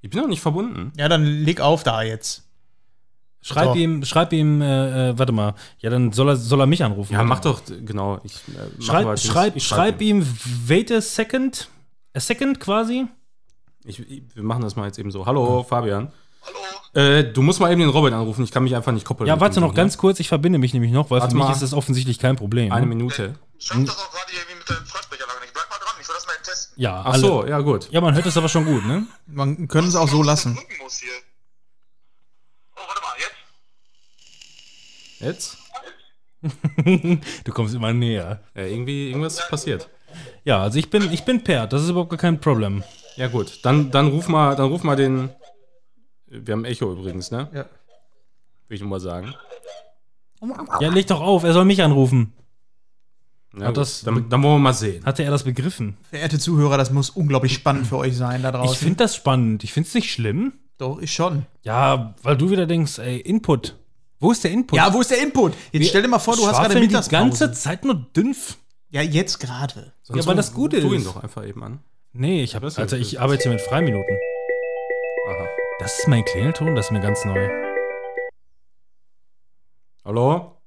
Ich 0.00 0.10
bin 0.10 0.20
noch 0.20 0.28
nicht 0.28 0.40
verbunden. 0.40 0.92
Ja, 0.96 1.08
dann 1.08 1.24
leg 1.24 1.60
auf 1.60 1.82
da 1.82 2.02
jetzt. 2.02 2.44
schreib 3.40 3.66
Doch. 3.68 3.76
ihm, 3.76 4.04
schreib 4.04 4.32
ihm, 4.32 4.60
äh, 4.62 5.10
äh, 5.10 5.18
warte 5.18 5.32
mal, 5.32 5.54
ja, 5.78 5.90
dann 5.90 6.12
soll 6.12 6.28
er, 6.28 6.36
soll 6.36 6.60
er 6.60 6.66
mich 6.66 6.82
anrufen. 6.84 7.12
Ja, 7.14 7.22
mach 7.24 7.36
mal. 7.36 7.42
doch, 7.42 7.62
genau. 7.84 8.20
Ich, 8.24 8.34
äh, 8.48 8.68
mach 8.78 8.84
Schreib, 8.84 9.18
schreib, 9.18 9.56
Ich 9.56 9.64
schreib 9.64 10.00
ihm, 10.02 10.26
wait 10.66 10.90
a 10.92 11.00
second, 11.00 11.68
a 12.14 12.20
second 12.20 12.60
quasi. 12.60 13.06
Ich, 13.84 13.98
ich, 14.00 14.22
wir 14.34 14.42
machen 14.42 14.62
das 14.62 14.76
mal 14.76 14.86
jetzt 14.86 14.98
eben 14.98 15.10
so. 15.10 15.26
Hallo, 15.26 15.62
Fabian. 15.68 16.12
Hallo. 16.44 16.58
Äh, 17.06 17.32
du 17.32 17.42
musst 17.42 17.60
mal 17.60 17.70
eben 17.72 17.80
den 17.80 17.90
Robin 17.90 18.12
anrufen. 18.12 18.44
Ich 18.44 18.50
kann 18.52 18.64
mich 18.64 18.76
einfach 18.76 18.92
nicht 18.92 19.04
koppeln. 19.06 19.26
Ja, 19.28 19.40
warte 19.40 19.60
noch 19.60 19.68
Ding 19.70 19.76
ganz 19.76 19.96
kurz, 19.96 20.20
ich 20.20 20.28
verbinde 20.28 20.58
mich 20.58 20.72
nämlich 20.74 20.92
noch, 20.92 21.10
weil 21.10 21.20
Warte 21.20 21.32
für 21.32 21.36
mich 21.38 21.46
mal. 21.46 21.52
ist 21.52 21.62
das 21.62 21.72
offensichtlich 21.72 22.18
kein 22.18 22.36
Problem. 22.36 22.70
Eine 22.72 22.86
Minute. 22.86 23.34
Schaut 23.58 23.86
das 23.88 23.96
auch 23.98 24.10
gerade 24.10 24.32
irgendwie 24.32 24.56
mit 24.58 24.68
der 24.68 24.76
Freisprechanlage 24.76 25.40
nicht. 25.40 25.54
Bleib 25.54 25.70
mal 25.70 25.78
dran, 25.78 25.94
ich 26.00 26.06
soll 26.06 26.16
das 26.16 26.26
mal 26.26 26.32
testen. 26.44 26.74
Ja, 26.82 27.00
Ach 27.04 27.12
alle- 27.14 27.20
so, 27.20 27.46
ja 27.46 27.60
gut. 27.60 27.90
Ja, 27.90 28.00
man 28.00 28.14
hört 28.14 28.26
es 28.26 28.36
aber 28.36 28.48
schon 28.48 28.64
gut, 28.66 28.84
ne? 28.86 29.06
Man 29.26 29.68
können 29.68 29.88
es 29.88 29.96
auch 29.96 30.08
so 30.08 30.22
lassen. 30.22 30.54
Drücken 30.54 30.82
muss 30.82 30.98
hier. 31.00 31.10
Oh, 32.76 32.80
warte 32.86 33.00
mal, 33.00 33.14
jetzt? 35.20 35.56
Jetzt? 35.56 35.58
Du 37.44 37.52
kommst 37.52 37.74
immer 37.74 37.92
näher. 37.92 38.42
Ja, 38.54 38.62
irgendwie, 38.64 39.08
irgendwas 39.10 39.38
ist 39.38 39.48
passiert. 39.48 39.88
Ja, 40.44 40.60
also 40.62 40.78
ich 40.78 40.90
bin, 40.90 41.10
ich 41.12 41.24
bin 41.24 41.42
Pert, 41.44 41.72
das 41.72 41.82
ist 41.84 41.90
überhaupt 41.90 42.10
gar 42.10 42.18
kein 42.18 42.40
Problem. 42.40 42.82
Ja 43.16 43.28
gut, 43.28 43.60
dann, 43.64 43.90
dann 43.90 44.08
ruf 44.08 44.28
mal, 44.28 44.56
dann 44.56 44.68
ruf 44.68 44.82
mal 44.84 44.96
den. 44.96 45.30
Wir 46.26 46.52
haben 46.54 46.64
Echo 46.64 46.90
übrigens, 46.92 47.30
ne? 47.30 47.48
Ja. 47.52 47.66
Will 48.68 48.76
ich 48.76 48.80
nur 48.80 48.88
mal 48.90 49.00
sagen. 49.00 49.34
Ja, 50.80 50.88
leg 50.90 51.06
doch 51.06 51.20
auf, 51.20 51.44
er 51.44 51.52
soll 51.52 51.64
mich 51.64 51.82
anrufen. 51.82 52.32
Ja, 53.56 53.66
Hat 53.66 53.76
das- 53.76 54.00
dann, 54.00 54.28
dann 54.30 54.42
wollen 54.42 54.54
wir 54.54 54.58
mal 54.60 54.72
sehen. 54.72 55.04
Hatte 55.04 55.22
er 55.22 55.30
das 55.30 55.44
begriffen? 55.44 55.98
Verehrte 56.08 56.38
Zuhörer, 56.38 56.78
das 56.78 56.90
muss 56.90 57.10
unglaublich 57.10 57.52
spannend 57.52 57.86
für 57.86 57.98
euch 57.98 58.16
sein 58.16 58.42
da 58.42 58.50
draußen. 58.50 58.72
Ich 58.72 58.78
finde 58.78 58.96
das 58.96 59.14
spannend. 59.14 59.62
Ich 59.62 59.72
finde 59.74 59.88
es 59.88 59.94
nicht 59.94 60.10
schlimm. 60.10 60.54
Doch, 60.78 60.98
ich 61.00 61.12
schon. 61.12 61.44
Ja, 61.62 62.14
weil 62.22 62.36
du 62.36 62.48
wieder 62.50 62.66
denkst, 62.66 62.98
ey, 62.98 63.18
Input. 63.20 63.76
Wo 64.18 64.32
ist 64.32 64.42
der 64.42 64.52
Input? 64.52 64.76
Ja, 64.78 64.92
wo 64.94 65.00
ist 65.02 65.10
der 65.10 65.20
Input? 65.22 65.52
Jetzt 65.70 65.88
stell 65.90 66.00
dir 66.02 66.08
mal 66.08 66.18
vor, 66.18 66.34
du 66.34 66.42
hast 66.46 66.52
gerade 66.54 66.64
Schwafeln 66.72 66.80
die 66.80 66.86
Mittagspause. 66.88 67.22
ganze 67.22 67.52
Zeit 67.52 67.84
nur 67.84 67.94
dünf. 68.16 68.56
ja, 68.88 69.02
jetzt 69.02 69.38
gerade. 69.38 69.92
Ja, 70.08 70.24
weil 70.26 70.36
das 70.36 70.54
Gute 70.54 70.80
Tu 70.80 70.86
ihn 70.88 71.00
ist. 71.00 71.06
doch 71.06 71.22
einfach 71.22 71.46
eben 71.46 71.62
an. 71.62 71.80
Nee, 72.14 72.42
ich 72.42 72.54
habe, 72.54 72.66
Das 72.66 72.78
also 72.78 72.96
ja- 72.96 73.02
ich 73.02 73.20
arbeite 73.20 73.48
mit 73.48 73.60
Freiminuten. 73.60 74.18
Aha. 75.28 75.48
Das 75.78 75.98
ist 75.98 76.08
mein 76.08 76.24
Klingelton, 76.24 76.74
das 76.74 76.86
ist 76.86 76.90
mir 76.92 77.00
ganz 77.00 77.24
neu. 77.24 77.48
Hallo? 80.04 80.60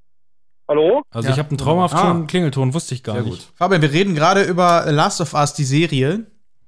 Hallo? 0.67 1.03
Also 1.11 1.27
Ja. 1.27 1.33
ich 1.33 1.39
habe 1.39 1.49
einen 1.49 1.57
traumhaft 1.57 1.93
Ah. 1.93 2.23
Klingelton, 2.27 2.73
wusste 2.73 2.95
ich 2.95 3.03
gar 3.03 3.15
Sehr 3.15 3.23
nicht. 3.25 3.45
gut. 3.47 3.55
Fabian, 3.57 3.81
wir 3.81 3.91
reden 3.91 4.15
gerade 4.15 4.43
über 4.43 4.85
Last 4.91 5.21
of 5.21 5.33
Us, 5.33 5.53
die 5.53 5.65
Serie. 5.65 6.25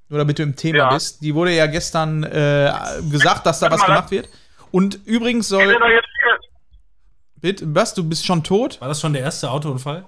Nur 0.09 0.19
damit 0.19 0.39
du 0.39 0.43
im 0.43 0.55
Thema 0.55 0.77
Ja. 0.77 0.93
bist. 0.93 1.21
Die 1.21 1.33
wurde 1.35 1.51
ja 1.53 1.65
gestern 1.65 2.23
äh, 2.23 2.71
gesagt, 3.09 3.45
dass 3.45 3.59
da 3.59 3.69
was 3.71 3.83
gemacht 3.83 4.11
wird. 4.11 4.29
Und 4.71 4.99
übrigens 5.05 5.47
soll. 5.49 5.75
Bitte, 7.41 7.65
was? 7.75 7.93
Du 7.93 8.07
bist 8.07 8.25
schon 8.25 8.43
tot? 8.43 8.79
War 8.79 8.87
das 8.87 9.01
schon 9.01 9.13
der 9.13 9.21
erste 9.23 9.49
Autounfall? 9.51 10.05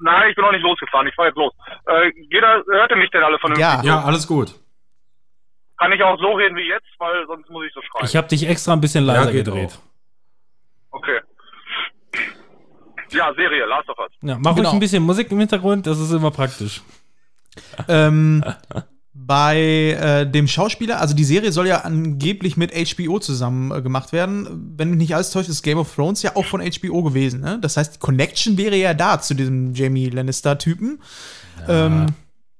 Nein, 0.00 0.30
ich 0.30 0.36
bin 0.36 0.44
noch 0.44 0.52
nicht 0.52 0.62
losgefahren. 0.62 1.06
Ich 1.08 1.14
fahr 1.14 1.26
jetzt 1.26 1.36
los. 1.36 1.52
Äh, 1.86 2.12
jeder 2.30 2.62
hörte 2.70 2.96
mich 2.96 3.10
denn 3.10 3.22
alle 3.22 3.38
vernünftig? 3.38 3.66
Ja. 3.66 3.82
Ja, 3.82 4.04
alles 4.04 4.26
gut. 4.26 4.54
Kann 5.78 5.92
ich 5.92 6.02
auch 6.02 6.18
so 6.18 6.32
reden 6.32 6.56
wie 6.56 6.68
jetzt, 6.68 6.86
weil 6.98 7.26
sonst 7.26 7.48
muss 7.50 7.64
ich 7.66 7.72
so 7.72 7.80
schreien. 7.82 8.04
Ich 8.06 8.16
habe 8.16 8.26
dich 8.28 8.48
extra 8.48 8.72
ein 8.72 8.80
bisschen 8.80 9.04
leiser 9.04 9.26
Ja, 9.26 9.30
geht 9.30 9.44
gedreht. 9.44 9.78
okay. 10.90 11.20
Ja, 13.10 13.32
Serie, 13.34 13.64
Last 13.66 13.88
of 13.88 13.98
Us. 13.98 14.12
Ja, 14.22 14.36
mach 14.38 14.54
Genau. 14.54 14.68
ruhig 14.68 14.76
ein 14.76 14.80
bisschen 14.80 15.02
Musik 15.02 15.30
im 15.30 15.38
Hintergrund, 15.38 15.86
das 15.86 15.98
ist 15.98 16.12
immer 16.12 16.30
praktisch. 16.30 16.82
ähm, 17.88 18.44
bei 19.28 19.58
äh, 20.00 20.26
dem 20.26 20.48
Schauspieler, 20.48 21.02
also 21.02 21.14
die 21.14 21.24
Serie 21.24 21.52
soll 21.52 21.66
ja 21.66 21.82
angeblich 21.82 22.56
mit 22.56 22.72
HBO 22.72 23.18
zusammen 23.18 23.70
äh, 23.70 23.82
gemacht 23.82 24.12
werden. 24.12 24.72
Wenn 24.74 24.88
mich 24.88 24.96
nicht 24.96 25.14
alles 25.14 25.30
täuscht, 25.30 25.50
ist 25.50 25.62
Game 25.62 25.76
of 25.76 25.94
Thrones 25.94 26.22
ja 26.22 26.34
auch 26.34 26.46
von 26.46 26.62
HBO 26.62 27.02
gewesen. 27.02 27.42
Ne? 27.42 27.58
Das 27.60 27.76
heißt, 27.76 27.96
die 27.96 27.98
Connection 27.98 28.56
wäre 28.56 28.76
ja 28.76 28.94
da 28.94 29.20
zu 29.20 29.34
diesem 29.34 29.74
Jamie 29.74 30.08
Lannister-Typen. 30.08 31.00
Ähm, 31.68 32.06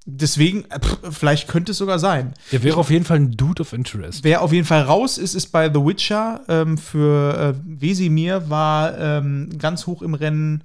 deswegen, 0.05 0.65
äh, 0.65 0.79
pff, 0.79 0.99
vielleicht 1.09 1.47
könnte 1.47 1.71
es 1.71 1.79
sogar 1.79 1.97
sein. 1.97 2.35
Der 2.51 2.61
wäre 2.61 2.77
auf 2.77 2.91
jeden 2.91 3.03
Fall 3.03 3.17
ein 3.17 3.31
Dude 3.31 3.63
of 3.63 3.73
Interest. 3.73 4.23
Wer 4.23 4.43
auf 4.43 4.53
jeden 4.53 4.67
Fall 4.67 4.83
raus 4.83 5.17
ist, 5.17 5.33
ist 5.33 5.47
bei 5.47 5.73
The 5.73 5.83
Witcher. 5.83 6.41
Ähm, 6.47 6.77
für 6.77 7.55
äh, 7.55 7.81
Wesimir 7.81 8.47
war 8.47 8.95
ähm, 8.95 9.49
ganz 9.57 9.87
hoch 9.87 10.03
im 10.03 10.13
Rennen 10.13 10.63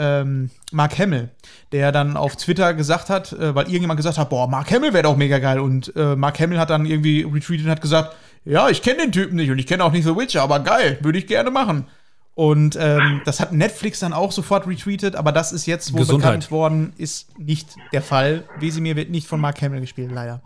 ähm, 0.00 0.50
Mark 0.72 0.98
Hamill, 0.98 1.28
der 1.72 1.92
dann 1.92 2.16
auf 2.16 2.34
Twitter 2.36 2.74
gesagt 2.74 3.10
hat, 3.10 3.32
äh, 3.32 3.54
weil 3.54 3.66
irgendjemand 3.66 3.98
gesagt 3.98 4.18
hat, 4.18 4.30
boah, 4.30 4.48
Mark 4.48 4.70
Hamill 4.72 4.92
wäre 4.94 5.04
doch 5.04 5.16
mega 5.16 5.38
geil. 5.38 5.60
Und 5.60 5.94
äh, 5.94 6.16
Mark 6.16 6.40
Hamill 6.40 6.58
hat 6.58 6.70
dann 6.70 6.86
irgendwie 6.86 7.22
retweetet 7.22 7.66
und 7.66 7.70
hat 7.70 7.82
gesagt, 7.82 8.16
ja, 8.44 8.68
ich 8.70 8.82
kenne 8.82 9.02
den 9.02 9.12
Typen 9.12 9.36
nicht 9.36 9.50
und 9.50 9.58
ich 9.58 9.66
kenne 9.66 9.84
auch 9.84 9.92
nicht 9.92 10.04
The 10.04 10.16
Witcher, 10.16 10.42
aber 10.42 10.60
geil, 10.60 10.98
würde 11.02 11.18
ich 11.18 11.26
gerne 11.26 11.50
machen. 11.50 11.86
Und 12.34 12.74
ähm, 12.80 13.20
das 13.26 13.38
hat 13.38 13.52
Netflix 13.52 13.98
dann 13.98 14.14
auch 14.14 14.32
sofort 14.32 14.66
retweetet, 14.66 15.14
aber 15.14 15.30
das 15.30 15.52
ist 15.52 15.66
jetzt, 15.66 15.92
wo 15.92 15.98
Gesundheit. 15.98 16.30
bekannt 16.30 16.50
worden 16.50 16.92
ist, 16.96 17.38
nicht 17.38 17.76
der 17.92 18.00
Fall. 18.00 18.44
Wesimir 18.58 18.96
wird 18.96 19.10
nicht 19.10 19.26
von 19.26 19.40
Mark 19.40 19.60
Hamill 19.60 19.82
gespielt, 19.82 20.10
leider. 20.10 20.40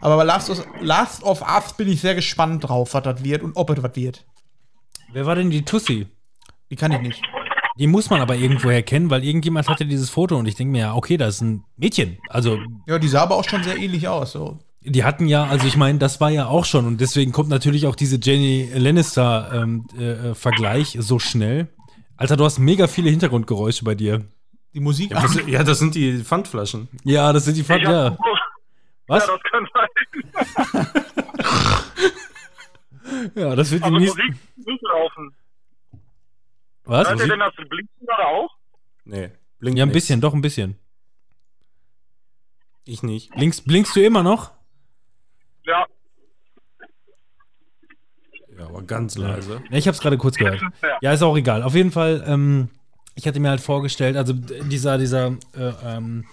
Aber 0.00 0.16
bei 0.16 0.22
Last 0.22 0.50
of, 0.50 0.64
Last 0.80 1.24
of 1.24 1.42
Us 1.42 1.72
bin 1.72 1.88
ich 1.88 2.00
sehr 2.00 2.14
gespannt 2.14 2.68
drauf, 2.68 2.94
was 2.94 3.02
das 3.02 3.24
wird 3.24 3.42
und 3.42 3.56
ob 3.56 3.70
es 3.70 3.82
was 3.82 3.96
wird. 3.96 4.24
Wer 5.12 5.26
war 5.26 5.34
denn 5.34 5.50
die 5.50 5.64
Tussi? 5.64 6.06
Die 6.70 6.76
kann 6.76 6.92
ich 6.92 7.00
nicht. 7.00 7.22
Die 7.76 7.86
muss 7.86 8.10
man 8.10 8.20
aber 8.20 8.36
irgendwoher 8.36 8.82
kennen, 8.82 9.08
weil 9.10 9.24
irgendjemand 9.24 9.66
hatte 9.68 9.86
dieses 9.86 10.10
Foto 10.10 10.36
und 10.36 10.44
ich 10.46 10.54
denke 10.56 10.72
mir, 10.72 10.80
ja, 10.80 10.94
okay, 10.94 11.16
das 11.16 11.36
ist 11.36 11.40
ein 11.40 11.64
Mädchen. 11.76 12.18
Also, 12.28 12.58
Ja, 12.86 12.98
die 12.98 13.08
sah 13.08 13.22
aber 13.22 13.36
auch 13.36 13.48
schon 13.48 13.62
sehr 13.64 13.78
ähnlich 13.78 14.08
aus. 14.08 14.32
So. 14.32 14.58
die 14.82 15.04
hatten 15.04 15.26
ja, 15.26 15.44
also 15.44 15.66
ich 15.66 15.76
meine, 15.76 15.98
das 15.98 16.20
war 16.20 16.28
ja 16.30 16.46
auch 16.46 16.64
schon 16.66 16.84
und 16.86 17.00
deswegen 17.00 17.32
kommt 17.32 17.48
natürlich 17.48 17.86
auch 17.86 17.96
diese 17.96 18.18
Jenny 18.20 18.68
Lannister-Vergleich 18.74 20.96
so 21.00 21.18
schnell. 21.18 21.68
Alter, 22.16 22.36
du 22.36 22.44
hast 22.44 22.58
mega 22.58 22.86
viele 22.88 23.08
Hintergrundgeräusche 23.10 23.84
bei 23.84 23.94
dir. 23.94 24.24
Die 24.74 24.80
Musik. 24.80 25.10
Das, 25.10 25.38
ja, 25.46 25.62
das 25.64 25.78
sind 25.78 25.94
die 25.94 26.22
Pfandflaschen. 26.22 26.88
Ja, 27.04 27.32
das 27.32 27.44
sind 27.44 27.56
die 27.56 27.60
Ich 27.62 27.68
ja. 27.68 28.16
Was? 29.06 29.26
Ja, 29.26 29.32
das 29.32 29.42
kann 29.50 29.66
sein. 29.74 29.88
Ja, 33.34 33.54
das 33.54 33.70
wird 33.70 33.84
die 33.84 33.90
nächsten. 33.90 34.26
Musik 34.26 34.36
nicht 34.56 34.82
laufen. 34.82 35.34
Was? 36.84 37.08
Hört 37.08 37.20
ihr 37.20 37.28
denn 37.28 37.38
das 37.38 37.54
Blinken 37.54 38.06
gerade 38.06 38.26
auch? 38.26 38.50
Nee, 39.04 39.30
blinkt 39.58 39.78
Ja, 39.78 39.84
ein 39.84 39.92
bisschen, 39.92 40.20
doch 40.20 40.34
ein 40.34 40.42
bisschen. 40.42 40.76
Ich 42.84 43.02
nicht. 43.02 43.30
Blinkst, 43.32 43.64
blinkst 43.64 43.94
du 43.94 44.04
immer 44.04 44.22
noch? 44.22 44.50
Ja. 45.64 45.86
Ja, 48.58 48.66
aber 48.66 48.82
ganz 48.82 49.16
leise. 49.16 49.62
Ja, 49.70 49.78
ich 49.78 49.86
habe 49.86 49.94
es 49.94 50.00
gerade 50.00 50.18
kurz 50.18 50.36
gehört. 50.36 50.60
Ja. 51.00 51.12
Ist 51.12 51.22
auch 51.22 51.36
egal. 51.36 51.62
Auf 51.62 51.74
jeden 51.74 51.92
Fall, 51.92 52.24
ähm, 52.26 52.68
ich 53.14 53.26
hatte 53.26 53.40
mir 53.40 53.50
halt 53.50 53.60
vorgestellt, 53.60 54.16
also 54.16 54.32
dieser, 54.32 54.98
dieser 54.98 55.36
äh, 55.54 55.72
ähm, 55.84 56.24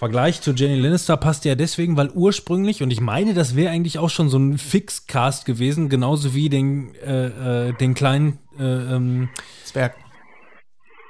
Vergleich 0.00 0.40
zu 0.40 0.52
Jenny 0.52 0.80
Lannister 0.80 1.18
passt 1.18 1.44
ja 1.44 1.54
deswegen, 1.54 1.94
weil 1.98 2.08
ursprünglich, 2.08 2.82
und 2.82 2.90
ich 2.90 3.02
meine, 3.02 3.34
das 3.34 3.54
wäre 3.54 3.70
eigentlich 3.70 3.98
auch 3.98 4.08
schon 4.08 4.30
so 4.30 4.38
ein 4.38 4.56
Fixcast 4.56 5.44
gewesen, 5.44 5.90
genauso 5.90 6.32
wie 6.32 6.48
den, 6.48 6.94
äh, 6.94 7.68
äh, 7.68 7.72
den 7.74 7.92
kleinen 7.92 8.38
äh, 8.58 8.64
ähm, 8.64 9.28
Zwerg. 9.62 9.94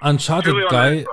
Uncharted 0.00 0.56
Guy. 0.70 1.06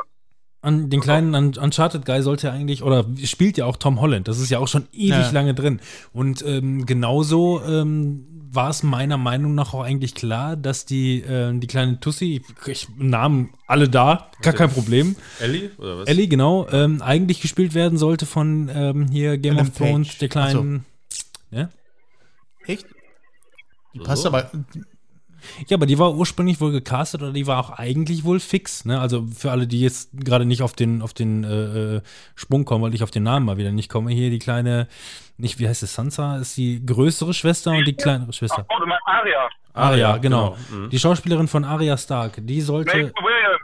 An 0.64 0.90
den 0.90 1.02
kleinen 1.02 1.36
Un 1.36 1.54
Uncharted 1.56 2.04
Guy 2.04 2.24
sollte 2.24 2.48
ja 2.48 2.54
eigentlich, 2.54 2.82
oder 2.82 3.06
spielt 3.24 3.58
ja 3.58 3.66
auch 3.66 3.78
Tom 3.78 4.02
Holland, 4.02 4.28
das 4.28 4.40
ist 4.40 4.50
ja 4.50 4.58
auch 4.58 4.68
schon 4.68 4.88
ewig 4.92 5.12
Ja. 5.12 5.30
lange 5.30 5.54
drin. 5.54 5.80
Und 6.14 6.44
ähm, 6.48 6.88
genauso 6.88 7.62
ähm, 7.62 8.37
war 8.52 8.70
es 8.70 8.84
meiner 8.84 9.18
Meinung 9.18 9.56
nach 9.56 9.74
auch 9.74 9.82
eigentlich 9.82 10.16
klar, 10.16 10.56
dass 10.56 10.86
die, 10.86 11.22
äh, 11.22 11.58
die 11.58 11.68
kleine 11.68 12.00
Tussi, 12.00 12.42
ich 12.66 12.88
Namen 12.98 13.54
alle 13.68 13.90
da, 13.90 14.32
gar 14.42 14.54
kein 14.54 14.70
Problem. 14.70 15.16
Ellie? 15.40 15.72
Oder 15.78 16.00
was? 16.00 16.08
Ellie, 16.08 16.28
genau, 16.28 16.68
ähm, 16.70 17.02
eigentlich 17.02 17.42
gespielt 17.42 17.74
werden 17.74 17.98
sollte 17.98 18.26
von 18.26 18.70
ähm, 18.74 19.08
hier 19.10 19.38
Game 19.38 19.58
Ellen 19.58 19.68
of 19.68 19.78
Thrones, 19.78 20.08
Page. 20.10 20.18
der 20.20 20.30
kleinen. 20.30 20.86
Ja? 21.52 21.70
Echt? 22.66 22.86
Die 23.94 24.00
passt 24.00 24.26
aber. 24.26 24.52
Ja, 25.68 25.78
aber 25.78 25.86
die 25.86 26.00
war 26.00 26.14
ursprünglich 26.14 26.62
wohl 26.62 26.72
gecastet 26.72 27.22
oder 27.22 27.34
die 27.34 27.48
war 27.48 27.60
auch 27.60 27.70
eigentlich 27.72 28.24
wohl 28.24 28.40
fix. 28.40 28.86
Ne? 28.86 29.00
Also 29.00 29.26
für 29.36 29.52
alle, 29.52 29.68
die 29.68 29.82
jetzt 29.82 30.10
gerade 30.14 30.46
nicht 30.46 30.62
auf 30.62 30.74
den, 30.74 31.02
auf 31.02 31.14
den 31.14 31.44
äh, 31.44 31.98
äh, 31.98 32.02
Sprung 32.36 32.66
kommen, 32.66 32.84
weil 32.84 32.94
ich 32.94 33.04
auf 33.04 33.12
den 33.12 33.24
Namen 33.24 33.46
mal 33.46 33.58
wieder 33.58 33.72
nicht 33.72 33.90
komme. 33.90 34.12
Hier 34.12 34.30
die 34.30 34.40
kleine, 34.40 34.88
nicht, 35.38 35.60
wie 35.60 35.68
heißt 35.68 35.84
es, 35.84 35.94
Sansa 35.94 36.38
ist 36.38 36.58
die 36.58 36.86
größere 36.86 37.34
Schwester 37.34 37.72
und 37.72 37.86
die 37.86 37.96
kleinere 37.96 38.34
Schwester. 38.34 38.66
Oh, 38.70 38.80
du 38.80 38.86
meinst 38.86 39.04
Aria. 39.06 39.50
Arya, 39.74 40.18
genau. 40.18 40.58
Mhm. 40.70 40.90
Die 40.90 41.00
Schauspielerin 41.00 41.48
von 41.48 41.64
Arya 41.64 41.98
Stark, 41.98 42.34
die 42.38 42.62
sollte. 42.62 42.92
William. 42.92 43.60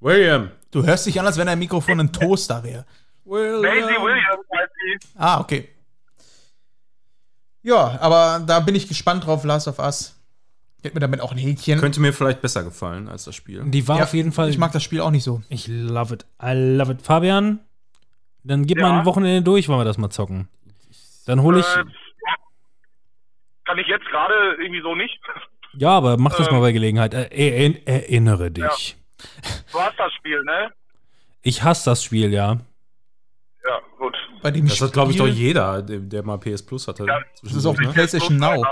William. 0.00 0.50
Du 0.70 0.84
hörst 0.84 1.06
dich 1.06 1.18
an, 1.18 1.26
als 1.26 1.38
wenn 1.38 1.46
dein 1.46 1.58
Mikrofon 1.58 1.98
ein 1.98 2.12
Toaster 2.12 2.62
wäre. 2.62 2.84
Maisie 3.24 4.00
Williams 4.00 4.46
heißt 4.54 4.72
sie. 4.82 5.08
Ah, 5.16 5.40
okay. 5.40 5.68
Ja, 7.62 7.98
aber 8.00 8.42
da 8.46 8.60
bin 8.60 8.74
ich 8.74 8.88
gespannt 8.88 9.26
drauf, 9.26 9.44
Last 9.44 9.68
of 9.68 9.78
Us. 9.78 10.14
Ich 10.78 10.84
hätte 10.84 10.94
mir 10.94 11.00
damit 11.00 11.20
auch 11.20 11.32
ein 11.32 11.38
Häkchen. 11.38 11.80
Könnte 11.80 12.00
mir 12.00 12.12
vielleicht 12.12 12.40
besser 12.40 12.62
gefallen 12.62 13.08
als 13.08 13.24
das 13.24 13.34
Spiel. 13.34 13.64
Die 13.66 13.88
war 13.88 13.98
Ja, 13.98 14.04
auf 14.04 14.14
jeden 14.14 14.30
Fall. 14.32 14.48
Ich 14.48 14.58
mag 14.58 14.70
das 14.72 14.82
Spiel 14.82 15.00
auch 15.00 15.10
nicht 15.10 15.24
so. 15.24 15.42
Ich 15.48 15.66
love 15.66 16.14
it. 16.14 16.24
I 16.40 16.52
love 16.52 16.92
it. 16.92 17.02
Fabian, 17.02 17.58
dann 18.44 18.64
gib 18.64 18.78
mal 18.80 18.88
Ja. 18.92 19.00
ein 19.00 19.04
Wochenende 19.04 19.42
durch, 19.42 19.68
wollen 19.68 19.80
wir 19.80 19.84
das 19.84 19.98
mal 19.98 20.10
zocken. 20.10 20.48
Dann 21.26 21.42
hole 21.42 21.60
ich. 21.60 21.66
Äh, 21.66 21.84
kann 23.64 23.78
ich 23.78 23.86
jetzt 23.88 24.06
gerade 24.06 24.34
irgendwie 24.60 24.80
so 24.80 24.94
nicht. 24.94 25.18
ja, 25.74 25.90
aber 25.90 26.16
mach 26.16 26.34
das 26.36 26.46
äh, 26.48 26.52
mal 26.52 26.60
bei 26.60 26.72
Gelegenheit. 26.72 27.12
Äh, 27.12 27.28
er, 27.30 27.86
erinnere 27.88 28.50
dich. 28.52 28.96
Du 29.72 29.80
hast 29.80 29.98
das 29.98 30.12
Spiel, 30.14 30.42
ne? 30.44 30.72
Ich 31.42 31.64
hasse 31.64 31.90
das 31.90 32.04
Spiel, 32.04 32.32
ja. 32.32 32.58
Ja, 33.68 33.80
gut. 33.98 34.14
Bei 34.42 34.50
dem 34.50 34.66
Das 34.66 34.80
hat, 34.80 34.92
glaube 34.92 35.10
ich, 35.12 35.18
doch 35.18 35.26
Spiel- 35.26 35.36
jeder, 35.38 35.82
der, 35.82 35.98
der 35.98 36.22
mal 36.24 36.38
PS 36.38 36.62
Plus 36.62 36.88
hatte. 36.88 37.04
Ja. 37.04 37.18
Das 37.42 37.52
ist 37.52 37.66
auf 37.66 37.76
die 37.76 37.86
PlayStation 37.86 38.38
Now. 38.38 38.64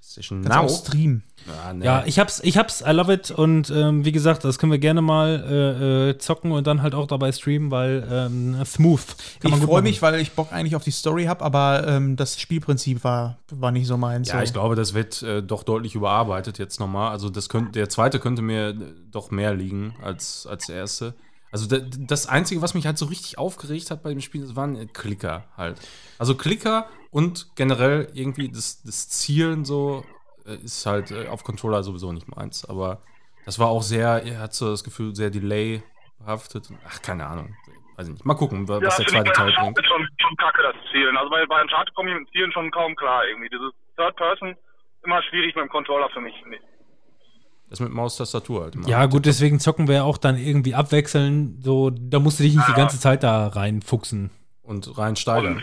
PlayStation 0.00 0.42
Kannst 0.42 0.58
auch 0.58 0.62
Now. 0.62 0.68
streamen. 0.86 1.22
Ja, 1.46 1.72
nee. 1.72 1.84
Ja, 1.84 2.02
ich 2.06 2.18
hab's, 2.18 2.40
ich 2.42 2.56
hab's, 2.58 2.82
I 2.86 2.90
love 2.90 3.12
it. 3.12 3.30
Und 3.30 3.70
ähm, 3.70 4.04
wie 4.04 4.12
gesagt, 4.12 4.44
das 4.44 4.58
können 4.58 4.72
wir 4.72 4.78
gerne 4.78 5.02
mal 5.02 5.44
äh, 5.48 6.10
äh, 6.10 6.18
zocken 6.18 6.50
und 6.52 6.66
dann 6.66 6.82
halt 6.82 6.94
auch 6.94 7.06
dabei 7.06 7.30
streamen, 7.32 7.70
weil 7.70 8.06
ähm, 8.10 8.56
smooth. 8.64 9.04
Kann 9.40 9.52
Ich 9.52 9.58
freue 9.58 9.82
mich, 9.82 10.02
weil 10.02 10.20
ich 10.20 10.32
Bock 10.32 10.52
eigentlich 10.52 10.74
auf 10.76 10.84
die 10.84 10.90
Story 10.90 11.24
habe, 11.24 11.44
aber 11.44 11.86
ähm, 11.86 12.16
das 12.16 12.40
Spielprinzip 12.40 13.04
war, 13.04 13.38
war 13.50 13.70
nicht 13.70 13.86
so 13.86 13.96
meins. 13.96 14.28
Ja, 14.28 14.38
so. 14.38 14.42
ich 14.44 14.52
glaube, 14.52 14.74
das 14.74 14.94
wird 14.94 15.22
äh, 15.22 15.42
doch 15.42 15.62
deutlich 15.62 15.94
überarbeitet 15.94 16.58
jetzt 16.58 16.80
nochmal. 16.80 17.10
Also 17.12 17.30
das 17.30 17.48
könnte, 17.48 17.72
der 17.72 17.88
zweite 17.88 18.18
könnte 18.18 18.42
mir 18.42 18.70
äh, 18.70 18.74
doch 19.10 19.30
mehr 19.30 19.54
liegen 19.54 19.94
als, 20.02 20.46
als 20.48 20.66
der 20.66 20.76
erste. 20.76 21.14
Also 21.52 21.66
da, 21.68 21.84
das 21.98 22.26
Einzige, 22.26 22.62
was 22.62 22.74
mich 22.74 22.86
halt 22.86 22.96
so 22.98 23.06
richtig 23.06 23.38
aufgeregt 23.38 23.90
hat 23.90 24.02
bei 24.02 24.08
dem 24.10 24.20
Spiel, 24.20 24.40
das 24.40 24.56
waren 24.56 24.74
äh, 24.74 24.86
Klicker 24.86 25.44
halt. 25.56 25.78
Also 26.18 26.34
Klicker 26.34 26.88
und 27.10 27.54
generell 27.56 28.08
irgendwie 28.14 28.48
das, 28.48 28.82
das 28.82 29.08
Zielen 29.10 29.64
so 29.66 30.04
äh, 30.46 30.54
ist 30.56 30.84
halt 30.86 31.10
äh, 31.10 31.28
auf 31.28 31.44
Controller 31.44 31.82
sowieso 31.82 32.10
nicht 32.12 32.26
meins. 32.34 32.64
Aber 32.64 33.02
das 33.44 33.58
war 33.58 33.68
auch 33.68 33.82
sehr, 33.82 34.24
er 34.24 34.38
hat 34.40 34.54
so 34.54 34.70
das 34.70 34.82
Gefühl, 34.82 35.14
sehr 35.14 35.30
Delay 35.30 35.82
behaftet. 36.18 36.68
Ach, 36.88 37.02
keine 37.02 37.26
Ahnung. 37.26 37.54
Weiß 37.96 38.06
ich 38.06 38.14
nicht. 38.14 38.24
Mal 38.24 38.34
gucken, 38.34 38.66
wa- 38.68 38.80
was 38.80 38.96
der 38.96 39.04
finde 39.04 39.10
zweite 39.24 39.30
ich 39.30 39.36
Teil 39.36 39.44
bringt. 39.52 39.58
Uncharted 39.78 39.86
schon, 39.86 40.08
schon 40.22 40.36
kacke, 40.38 40.62
das 40.62 40.74
Zielen. 40.90 41.16
Also 41.18 41.28
bei, 41.30 41.44
bei 41.44 41.60
Uncharted 41.60 41.94
komme 41.94 42.10
ich 42.10 42.18
mit 42.18 42.26
dem 42.28 42.32
Zielen 42.32 42.52
schon 42.52 42.70
kaum 42.70 42.96
klar 42.96 43.26
irgendwie. 43.28 43.50
Dieses 43.50 43.72
Third 43.96 44.16
Person, 44.16 44.56
immer 45.04 45.22
schwierig 45.24 45.54
mit 45.54 45.64
dem 45.64 45.68
Controller 45.68 46.08
für 46.08 46.20
mich. 46.22 46.34
Nee. 46.48 46.58
Das 47.72 47.80
mit 47.80 47.90
Maustastatur 47.90 48.64
halt. 48.64 48.74
immer. 48.74 48.86
Ja, 48.86 49.06
gut, 49.06 49.24
deswegen 49.24 49.58
zocken 49.58 49.88
wir 49.88 49.94
ja 49.94 50.02
auch 50.02 50.18
dann 50.18 50.36
irgendwie 50.36 50.74
abwechseln. 50.74 51.58
So, 51.64 51.88
da 51.88 52.18
musst 52.18 52.38
du 52.38 52.42
dich 52.42 52.54
nicht 52.54 52.68
die 52.68 52.74
ganze 52.74 53.00
Zeit 53.00 53.22
da 53.22 53.46
reinfuchsen. 53.46 54.28
Und 54.62 54.88
Und 54.88 54.98
reinsteigern. 54.98 55.54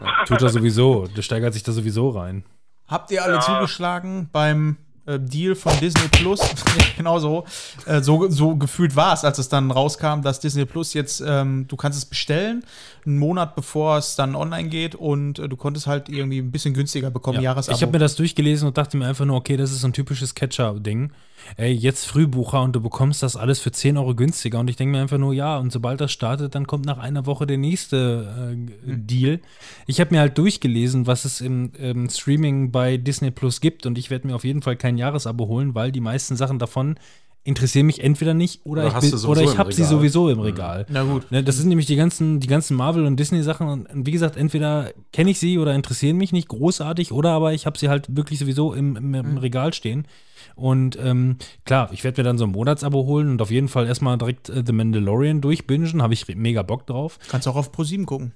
Rage. 0.00 0.24
Tut 0.26 0.40
er 0.40 0.48
sowieso. 0.48 1.06
Der 1.08 1.20
steigert 1.20 1.52
sich 1.52 1.64
da 1.64 1.72
sowieso 1.72 2.08
rein. 2.08 2.44
Habt 2.88 3.10
ihr 3.10 3.22
alle 3.22 3.40
zugeschlagen 3.40 4.30
beim 4.32 4.78
äh, 5.06 5.18
Deal 5.18 5.54
von 5.54 5.72
Disney 5.80 6.08
Plus? 6.10 6.40
Genau 6.96 7.18
so. 7.18 7.44
Äh, 7.86 8.02
so. 8.02 8.28
So 8.28 8.56
gefühlt 8.56 8.94
war 8.96 9.14
es, 9.14 9.24
als 9.24 9.38
es 9.38 9.48
dann 9.48 9.70
rauskam, 9.70 10.20
dass 10.22 10.40
Disney 10.40 10.64
Plus 10.64 10.94
jetzt, 10.94 11.22
ähm, 11.26 11.66
du 11.68 11.76
kannst 11.76 11.98
es 11.98 12.04
bestellen, 12.04 12.64
einen 13.06 13.18
Monat 13.18 13.56
bevor 13.56 13.98
es 13.98 14.14
dann 14.14 14.34
online 14.36 14.68
geht 14.68 14.94
und 14.94 15.38
äh, 15.38 15.48
du 15.48 15.56
konntest 15.56 15.86
halt 15.86 16.08
irgendwie 16.08 16.38
ein 16.38 16.50
bisschen 16.52 16.74
günstiger 16.74 17.10
bekommen, 17.10 17.36
Ja. 17.38 17.42
Jahresabo. 17.52 17.76
Ich 17.76 17.82
habe 17.82 17.92
mir 17.92 17.98
das 17.98 18.14
durchgelesen 18.16 18.68
und 18.68 18.76
dachte 18.78 18.96
mir 18.96 19.06
einfach 19.06 19.24
nur, 19.24 19.36
okay, 19.36 19.56
das 19.56 19.72
ist 19.72 19.80
so 19.80 19.88
ein 19.88 19.92
typisches 19.92 20.34
Catcher-Ding. 20.34 21.10
Ey, 21.56 21.72
jetzt 21.72 22.06
Frühbucher 22.06 22.62
und 22.62 22.74
du 22.74 22.80
bekommst 22.80 23.22
das 23.22 23.36
alles 23.36 23.60
für 23.60 23.72
10 23.72 23.96
Euro 23.96 24.14
günstiger. 24.14 24.60
Und 24.60 24.68
ich 24.68 24.76
denke 24.76 24.96
mir 24.96 25.02
einfach 25.02 25.18
nur, 25.18 25.32
ja, 25.32 25.58
und 25.58 25.72
sobald 25.72 26.00
das 26.00 26.12
startet, 26.12 26.54
dann 26.54 26.66
kommt 26.66 26.86
nach 26.86 26.98
einer 26.98 27.26
Woche 27.26 27.46
der 27.46 27.58
nächste 27.58 28.54
äh, 28.86 28.96
Deal. 28.96 29.40
Ich 29.86 30.00
habe 30.00 30.14
mir 30.14 30.20
halt 30.20 30.38
durchgelesen, 30.38 31.06
was 31.06 31.24
es 31.24 31.40
im, 31.40 31.72
im 31.78 32.08
Streaming 32.08 32.70
bei 32.70 32.96
Disney 32.96 33.30
Plus 33.30 33.60
gibt. 33.60 33.86
Und 33.86 33.98
ich 33.98 34.10
werde 34.10 34.26
mir 34.26 34.34
auf 34.34 34.44
jeden 34.44 34.62
Fall 34.62 34.76
kein 34.76 34.98
Jahresabo 34.98 35.46
holen, 35.46 35.74
weil 35.74 35.92
die 35.92 36.00
meisten 36.00 36.36
Sachen 36.36 36.58
davon 36.58 36.96
interessieren 37.44 37.86
mich 37.86 38.02
entweder 38.02 38.34
nicht 38.34 38.64
oder, 38.64 38.86
Oder 38.86 39.02
ich, 39.02 39.24
oder 39.24 39.42
ich 39.42 39.58
habe 39.58 39.72
sie 39.72 39.84
sowieso 39.84 40.28
im 40.28 40.38
Regal. 40.38 40.86
Na 40.88 41.02
gut. 41.02 41.30
Ne, 41.32 41.42
das 41.42 41.56
sind 41.56 41.68
nämlich 41.68 41.86
die 41.86 41.96
ganzen, 41.96 42.38
die 42.38 42.46
ganzen 42.46 42.76
Marvel- 42.76 43.04
und 43.04 43.18
Disney-Sachen. 43.18 43.66
Und 43.66 44.06
wie 44.06 44.12
gesagt, 44.12 44.36
entweder 44.36 44.92
kenne 45.12 45.30
ich 45.30 45.40
sie 45.40 45.58
oder 45.58 45.74
interessieren 45.74 46.16
mich 46.18 46.32
nicht 46.32 46.48
großartig, 46.48 47.10
oder 47.10 47.30
aber 47.30 47.52
ich 47.52 47.66
habe 47.66 47.78
sie 47.78 47.88
halt 47.88 48.16
wirklich 48.16 48.38
sowieso 48.38 48.74
im, 48.74 48.96
im, 48.96 49.14
im 49.14 49.38
Regal 49.38 49.72
stehen. 49.72 50.06
Und 50.54 50.98
ähm, 51.00 51.36
klar, 51.64 51.90
ich 51.92 52.04
werde 52.04 52.20
mir 52.20 52.24
dann 52.24 52.38
so 52.38 52.44
ein 52.44 52.50
Monatsabo 52.50 53.04
holen 53.06 53.30
und 53.30 53.42
auf 53.42 53.50
jeden 53.50 53.68
Fall 53.68 53.86
erstmal 53.86 54.18
direkt 54.18 54.48
äh, 54.48 54.62
The 54.64 54.72
Mandalorian 54.72 55.40
durchbingen. 55.40 56.02
Habe 56.02 56.14
ich 56.14 56.28
mega 56.28 56.62
Bock 56.62 56.86
drauf. 56.86 57.18
Kannst 57.28 57.48
auch 57.48 57.56
auf 57.56 57.72
Pro7 57.72 58.04
gucken. 58.04 58.34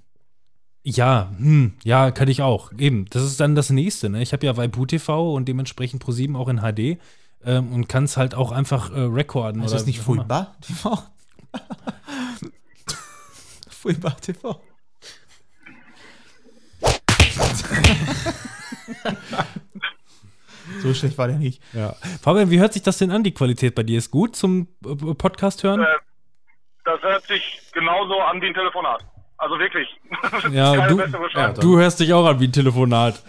Ja, 0.82 1.32
hm, 1.38 1.74
ja, 1.82 2.12
kann 2.12 2.28
ich 2.28 2.42
auch. 2.42 2.70
Eben, 2.78 3.06
das 3.10 3.24
ist 3.24 3.40
dann 3.40 3.56
das 3.56 3.70
nächste. 3.70 4.08
Ne? 4.08 4.22
Ich 4.22 4.32
habe 4.32 4.46
ja 4.46 4.56
Waipu 4.56 4.86
TV 4.86 5.34
und 5.34 5.48
dementsprechend 5.48 6.04
Pro7 6.04 6.36
auch 6.36 6.48
in 6.48 6.60
HD 6.60 7.00
ähm, 7.44 7.72
und 7.72 7.88
kann 7.88 8.04
es 8.04 8.16
halt 8.16 8.36
auch 8.36 8.52
einfach 8.52 8.92
äh, 8.92 9.00
recorden. 9.00 9.62
Ist 9.64 9.74
das 9.74 9.84
nicht 9.84 9.98
wie 10.06 10.12
auch 10.12 10.14
immer. 10.14 10.22
Fulba 10.22 10.56
TV? 10.60 11.02
Fulba 13.68 14.10
TV. 14.10 14.60
so 20.82 20.94
schlecht 20.94 21.16
war 21.18 21.28
der 21.28 21.38
nicht. 21.38 21.62
Ja. 21.72 21.94
Fabian, 22.22 22.50
wie 22.50 22.58
hört 22.58 22.72
sich 22.72 22.82
das 22.82 22.98
denn 22.98 23.10
an, 23.10 23.22
die 23.24 23.32
Qualität 23.32 23.74
bei 23.74 23.82
dir? 23.82 23.98
Ist 23.98 24.10
gut 24.10 24.36
zum 24.36 24.68
äh, 24.84 24.94
Podcast 25.14 25.62
hören? 25.62 25.80
Äh, 25.82 25.86
Das 26.84 27.00
hört 27.02 27.24
sich 27.26 27.60
genauso 27.72 28.20
an 28.20 28.40
wie 28.40 28.46
ein 28.46 28.54
Telefonat. 28.54 29.04
Also 29.38 29.58
wirklich. 29.58 29.88
Ja, 30.52 30.86
du- 30.88 30.96
Beschreibung. 30.96 31.60
Du 31.60 31.78
hörst 31.78 32.00
dich 32.00 32.12
auch 32.14 32.26
an 32.26 32.40
wie 32.40 32.46
ein 32.48 32.52
Telefonat. 32.52 33.22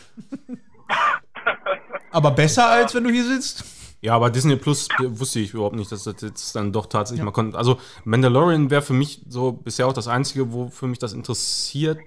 Aber 2.11 2.31
besser 2.31 2.67
als 2.69 2.95
wenn 2.95 3.03
du 3.03 3.09
hier 3.11 3.25
sitzt? 3.25 3.63
Ja, 3.99 4.13
aber 4.15 4.29
Disney 4.29 4.55
Plus 4.57 4.87
wusste 4.99 5.39
ich 5.39 5.53
überhaupt 5.53 5.75
nicht, 5.75 5.91
dass 5.91 6.03
das 6.03 6.21
jetzt 6.21 6.55
dann 6.55 6.71
doch 6.71 6.85
tatsächlich 6.85 7.23
mal 7.25 7.31
konnte. 7.31 7.57
Also 7.57 7.79
Mandalorian 8.05 8.69
wäre 8.69 8.83
für 8.83 8.93
mich 8.93 9.21
so 9.27 9.51
bisher 9.51 9.87
auch 9.87 9.93
das 9.93 10.07
Einzige, 10.07 10.51
wo 10.53 10.69
für 10.69 10.85
mich 10.87 10.99
das 10.99 11.13
interessiert 11.13 11.97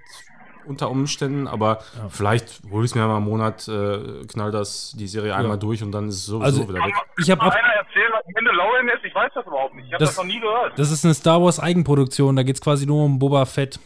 unter 0.67 0.91
Umständen, 0.91 1.47
aber 1.49 1.79
vielleicht 2.09 2.63
hole 2.71 2.85
ich 2.85 2.91
es 2.91 2.95
mir 2.95 3.07
mal 3.07 3.17
einen 3.17 3.25
Monat, 3.25 3.67
äh, 3.69 4.25
knall 4.27 4.51
das 4.51 4.93
die 4.97 5.07
Serie 5.09 5.35
einmal 5.35 5.59
durch 5.59 5.83
und 5.83 5.93
dann 5.93 6.09
ist 6.09 6.17
es 6.17 6.27
sowieso 6.27 6.45
Also, 6.45 6.69
wieder 6.69 6.85
weg. 6.85 6.95
Ich 7.19 7.31
habe 7.31 7.43
einer 7.43 7.53
erzählen, 7.75 8.11
was 8.13 8.23
Mandalorian 8.35 8.89
ist? 8.89 9.05
Ich 9.05 9.15
weiß 9.15 9.31
das 9.35 9.47
überhaupt 9.47 9.75
nicht. 9.75 9.87
Ich 9.87 9.93
habe 9.93 10.05
Das- 10.05 10.11
das, 10.11 10.19
noch 10.19 10.25
nie 10.33 10.41
gehört. 10.41 10.79
Das 10.79 10.91
ist 10.91 11.05
eine 11.05 11.15
Star 11.15 11.43
Wars 11.43 11.59
Eigenproduktion, 11.61 12.37
da 12.37 12.43
geht 12.43 12.57
es 12.57 12.61
quasi 12.61 12.87
nur 12.87 13.05
um 13.05 13.19
Boba 13.19 13.45
Fett. 13.47 13.79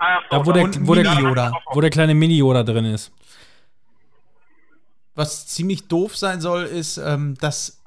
Ach 0.00 0.20
so, 0.30 0.38
Da, 0.38 0.46
wo 0.46 0.52
der, 0.52 0.64
wo 0.86 0.94
der, 0.94 1.52
wo 1.72 1.80
der 1.80 1.90
kleine 1.90 2.14
Mini-Yoda 2.14 2.62
drin 2.62 2.84
ist. 2.84 3.12
Was 5.14 5.46
ziemlich 5.48 5.88
doof 5.88 6.16
sein 6.16 6.40
soll, 6.40 6.62
ist, 6.64 6.96
ähm, 6.98 7.36
dass 7.40 7.77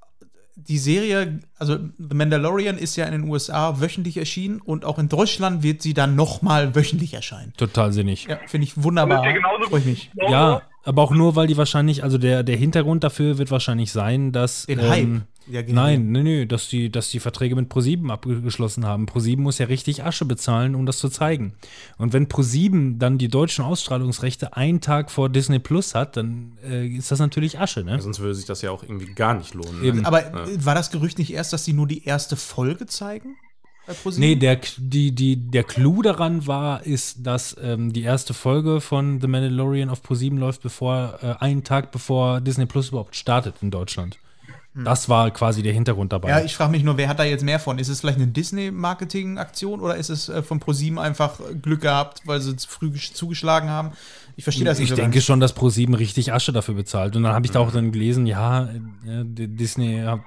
die 0.68 0.78
Serie, 0.78 1.40
also 1.58 1.78
The 1.98 2.16
Mandalorian 2.16 2.78
ist 2.78 2.96
ja 2.96 3.06
in 3.06 3.12
den 3.12 3.30
USA 3.30 3.80
wöchentlich 3.80 4.18
erschienen 4.18 4.62
und 4.62 4.86
auch 4.86 5.00
in 5.00 5.10
Deutschland 5.10 5.64
wird 5.64 5.82
sie 5.82 5.94
dann 5.94 6.16
nochmal 6.16 6.76
wöchentlich 6.76 7.14
erscheinen. 7.14 7.54
Total 7.58 7.92
sinnig. 7.92 8.28
Ja, 8.30 8.40
finde 8.48 8.66
ich 8.66 8.82
wunderbar. 8.82 9.22
Genauso 9.34 9.70
Freue 9.70 9.80
ich 9.80 9.86
mich. 9.86 10.12
Ja, 10.30 10.62
aber 10.84 11.02
auch 11.04 11.12
nur, 11.12 11.36
weil 11.36 11.48
die 11.48 11.58
wahrscheinlich, 11.58 12.04
also 12.04 12.18
der, 12.18 12.44
der 12.44 12.56
Hintergrund 12.56 13.04
dafür 13.04 13.38
wird 13.38 13.52
wahrscheinlich 13.52 13.92
sein, 13.92 14.32
dass. 14.32 14.66
Den 14.66 14.80
ähm, 14.80 14.90
Hype. 14.90 15.22
Ja, 15.48 15.62
genau. 15.62 15.82
Nein, 15.82 16.12
nee, 16.12 16.24
nee, 16.24 16.46
dass 16.46 16.70
die, 16.70 16.92
dass 16.92 17.10
die 17.10 17.20
Verträge 17.20 17.56
mit 17.56 17.68
ProSieben 17.68 18.12
abgeschlossen 18.12 18.86
haben. 18.86 19.06
ProSieben 19.06 19.44
muss 19.44 19.58
ja 19.58 19.66
richtig 19.66 20.04
Asche 20.04 20.26
bezahlen, 20.26 20.76
um 20.76 20.86
das 20.86 21.00
zu 21.00 21.10
zeigen. 21.10 21.54
Und 21.98 22.14
wenn 22.14 22.28
ProSieben 22.28 23.00
dann 23.00 23.18
die 23.18 23.28
deutschen 23.28 23.66
Ausstrahlungsrechte 23.66 24.56
einen 24.56 24.82
Tag 24.82 25.10
vor 25.10 25.30
Disney 25.30 25.60
Plus 25.60 25.96
hat, 25.96 26.16
dann 26.16 26.58
äh, 26.64 26.88
ist 26.88 27.12
das 27.12 27.20
natürlich 27.20 27.60
Asche, 27.60 27.84
ne? 27.84 28.00
Sonst 28.02 28.20
würde 28.20 28.36
sich 28.36 28.46
das 28.46 28.62
ja 28.62 28.72
auch 28.72 28.84
irgendwie 28.84 29.14
gar 29.14 29.34
nicht 29.34 29.54
lohnen. 29.54 29.84
Eben. 29.84 30.02
Ne? 30.02 30.06
Aber 30.06 30.22
Ja. 30.24 30.66
war 30.66 30.76
das 30.76 30.92
Gerücht 30.92 31.18
nicht 31.18 31.34
erst, 31.34 31.54
dass 31.54 31.66
sie 31.66 31.74
nur 31.74 31.88
die 31.88 32.06
erste 32.06 32.36
Folge 32.36 32.86
zeigen? 32.86 33.36
Bei 33.88 33.94
ProSieben? 33.94 34.30
Nee, 34.30 34.36
der, 34.36 34.60
die, 34.78 35.12
die, 35.12 35.36
der 35.38 35.64
Clou 35.64 36.04
daran 36.04 36.46
war, 36.46 36.86
ist, 36.86 37.26
dass 37.26 37.56
ähm, 37.62 37.92
die 37.94 38.04
erste 38.04 38.36
Folge 38.36 38.80
von 38.80 39.20
The 39.20 39.28
Mandalorian 39.28 39.90
auf 39.90 40.04
ProSieben 40.04 40.38
läuft, 40.38 40.62
bevor, 40.62 41.18
äh, 41.24 41.44
einen 41.44 41.64
Tag 41.64 41.92
bevor 41.92 42.42
Disney 42.42 42.68
Plus 42.68 42.90
überhaupt 42.90 43.16
startet 43.16 43.56
in 43.62 43.72
Deutschland. 43.72 44.20
Das 44.74 45.10
war 45.10 45.32
quasi 45.32 45.62
der 45.64 45.74
Hintergrund 45.74 46.14
dabei. 46.14 46.30
Ja, 46.30 46.40
ich 46.42 46.56
frage 46.56 46.72
mich 46.72 46.84
nur, 46.84 46.96
wer 46.96 47.10
hat 47.10 47.20
da 47.20 47.24
jetzt 47.26 47.44
mehr 47.44 47.60
von? 47.60 47.78
Ist 47.78 47.90
es 47.90 48.00
vielleicht 48.00 48.18
eine 48.20 48.28
Disney-Marketing-Aktion 48.28 49.82
oder 49.82 49.96
ist 49.96 50.10
es 50.10 50.30
äh, 50.30 50.42
von 50.44 50.60
ProSieben 50.60 50.98
einfach 51.00 51.40
Glück 51.62 51.82
gehabt, 51.82 52.22
weil 52.26 52.40
sie 52.42 52.56
früh 52.68 52.88
gesch- 52.88 53.14
zugeschlagen 53.14 53.70
haben? 53.70 53.92
Ich 54.38 54.44
verstehe 54.46 54.66
das 54.66 54.80
ich 54.80 54.90
so 54.90 54.96
denke 54.96 55.16
ganz. 55.16 55.26
schon, 55.26 55.40
dass 55.42 55.56
Pro7 55.56 55.98
richtig 55.98 56.32
Asche 56.34 56.54
dafür 56.54 56.76
bezahlt. 56.76 57.16
Und 57.16 57.24
dann 57.24 57.34
habe 57.34 57.46
ich 57.46 57.52
da 57.52 57.60
auch 57.60 57.72
dann 57.72 57.92
gelesen, 57.92 58.26
ja, 58.26 58.64
äh, 58.66 59.24
Disney, 59.26 59.98
äh, 60.00 60.18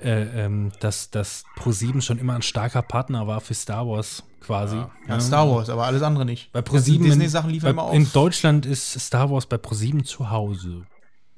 ähm, 0.00 0.70
dass, 0.80 1.10
dass 1.10 1.44
Pro7 1.58 2.02
schon 2.02 2.18
immer 2.18 2.34
ein 2.34 2.42
starker 2.42 2.82
Partner 2.82 3.26
war 3.26 3.40
für 3.40 3.54
Star 3.54 3.86
Wars 3.88 4.22
quasi. 4.40 4.76
Ja, 5.08 5.18
Star 5.20 5.48
Wars, 5.50 5.70
aber 5.70 5.84
alles 5.86 6.02
andere 6.02 6.24
nicht. 6.24 6.52
Bei 6.52 6.60
ganzen 6.62 6.92
Pro7 6.98 7.02
Disney-Sachen 7.04 7.50
liefern 7.50 7.70
immer 7.70 7.82
auf. 7.84 7.94
in 7.94 8.06
Deutschland 8.12 8.66
ist 8.66 9.00
Star 9.00 9.30
Wars 9.30 9.46
bei 9.46 9.56
Pro7 9.56 10.04
zu 10.04 10.30
Hause. 10.30 10.82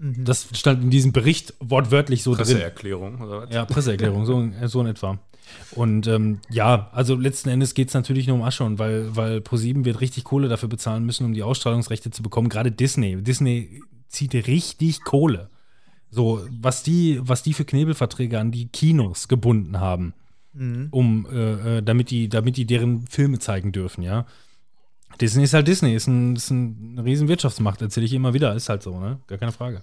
Mhm. 0.01 0.25
Das 0.25 0.49
stand 0.55 0.83
in 0.83 0.91
diesem 0.91 1.13
Bericht 1.13 1.55
wortwörtlich 1.61 2.23
so 2.23 2.35
drin. 2.35 2.45
Presseerklärung 2.45 3.21
oder 3.21 3.43
was? 3.43 3.55
Ja, 3.55 3.67
Presseerklärung, 3.67 4.25
so, 4.25 4.49
so 4.67 4.81
in 4.81 4.87
etwa. 4.87 5.19
Und 5.73 6.07
ähm, 6.07 6.39
ja, 6.49 6.89
also 6.93 7.17
letzten 7.17 7.51
Endes 7.51 7.75
geht 7.75 7.89
es 7.89 7.95
natürlich 7.95 8.27
nur 8.27 8.37
um 8.37 8.43
Asche 8.43 8.65
und 8.65 8.79
weil, 8.79 9.15
weil 9.15 9.41
ProSieben 9.41 9.85
wird 9.85 10.01
richtig 10.01 10.25
Kohle 10.25 10.49
dafür 10.49 10.69
bezahlen 10.69 11.05
müssen, 11.05 11.27
um 11.27 11.35
die 11.35 11.43
Ausstrahlungsrechte 11.43 12.11
zu 12.11 12.23
bekommen. 12.23 12.49
Gerade 12.49 12.73
Disney. 12.73 13.21
Disney 13.23 13.83
zieht 14.09 14.35
richtig 14.35 15.03
Kohle. 15.05 15.51
So, 16.11 16.45
was 16.51 16.83
die, 16.83 17.21
was 17.23 17.43
die 17.43 17.53
für 17.53 17.65
Knebelverträge 17.65 18.39
an 18.39 18.51
die 18.51 18.69
Kinos 18.69 19.29
gebunden 19.29 19.81
haben, 19.81 20.15
um, 20.91 21.27
äh, 21.31 21.79
äh, 21.79 21.83
damit, 21.83 22.11
die, 22.11 22.29
damit 22.29 22.57
die 22.57 22.67
deren 22.67 23.07
Filme 23.07 23.39
zeigen 23.39 23.71
dürfen, 23.71 24.03
ja. 24.03 24.27
Disney 25.21 25.45
ist 25.45 25.55
halt 25.55 25.69
Disney, 25.69 25.95
ist, 25.95 26.07
ein, 26.07 26.37
ist 26.37 26.51
ein, 26.51 26.95
eine 26.99 27.05
riesen 27.05 27.29
Wirtschaftsmacht, 27.29 27.83
erzähle 27.83 28.07
ich 28.07 28.13
immer 28.13 28.33
wieder, 28.35 28.55
ist 28.55 28.69
halt 28.69 28.83
so, 28.83 28.99
ne? 28.99 29.19
Gar 29.27 29.39
keine 29.39 29.53
Frage. 29.53 29.83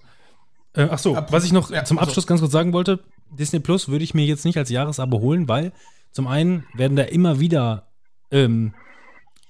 Äh, 0.73 0.87
ach 0.91 0.99
so, 0.99 1.15
Ab- 1.15 1.31
was 1.31 1.43
ich 1.45 1.51
noch 1.51 1.69
ja, 1.71 1.83
zum 1.83 1.97
also- 1.97 2.09
Abschluss 2.09 2.27
ganz 2.27 2.39
kurz 2.41 2.51
sagen 2.53 2.73
wollte, 2.73 2.99
Disney 3.31 3.59
Plus 3.59 3.87
würde 3.89 4.03
ich 4.03 4.13
mir 4.13 4.25
jetzt 4.25 4.45
nicht 4.45 4.57
als 4.57 4.69
Jahresabo 4.69 5.19
holen, 5.19 5.47
weil 5.47 5.73
zum 6.11 6.27
einen 6.27 6.65
werden 6.73 6.95
da 6.95 7.03
immer 7.03 7.39
wieder 7.39 7.87
ähm, 8.31 8.73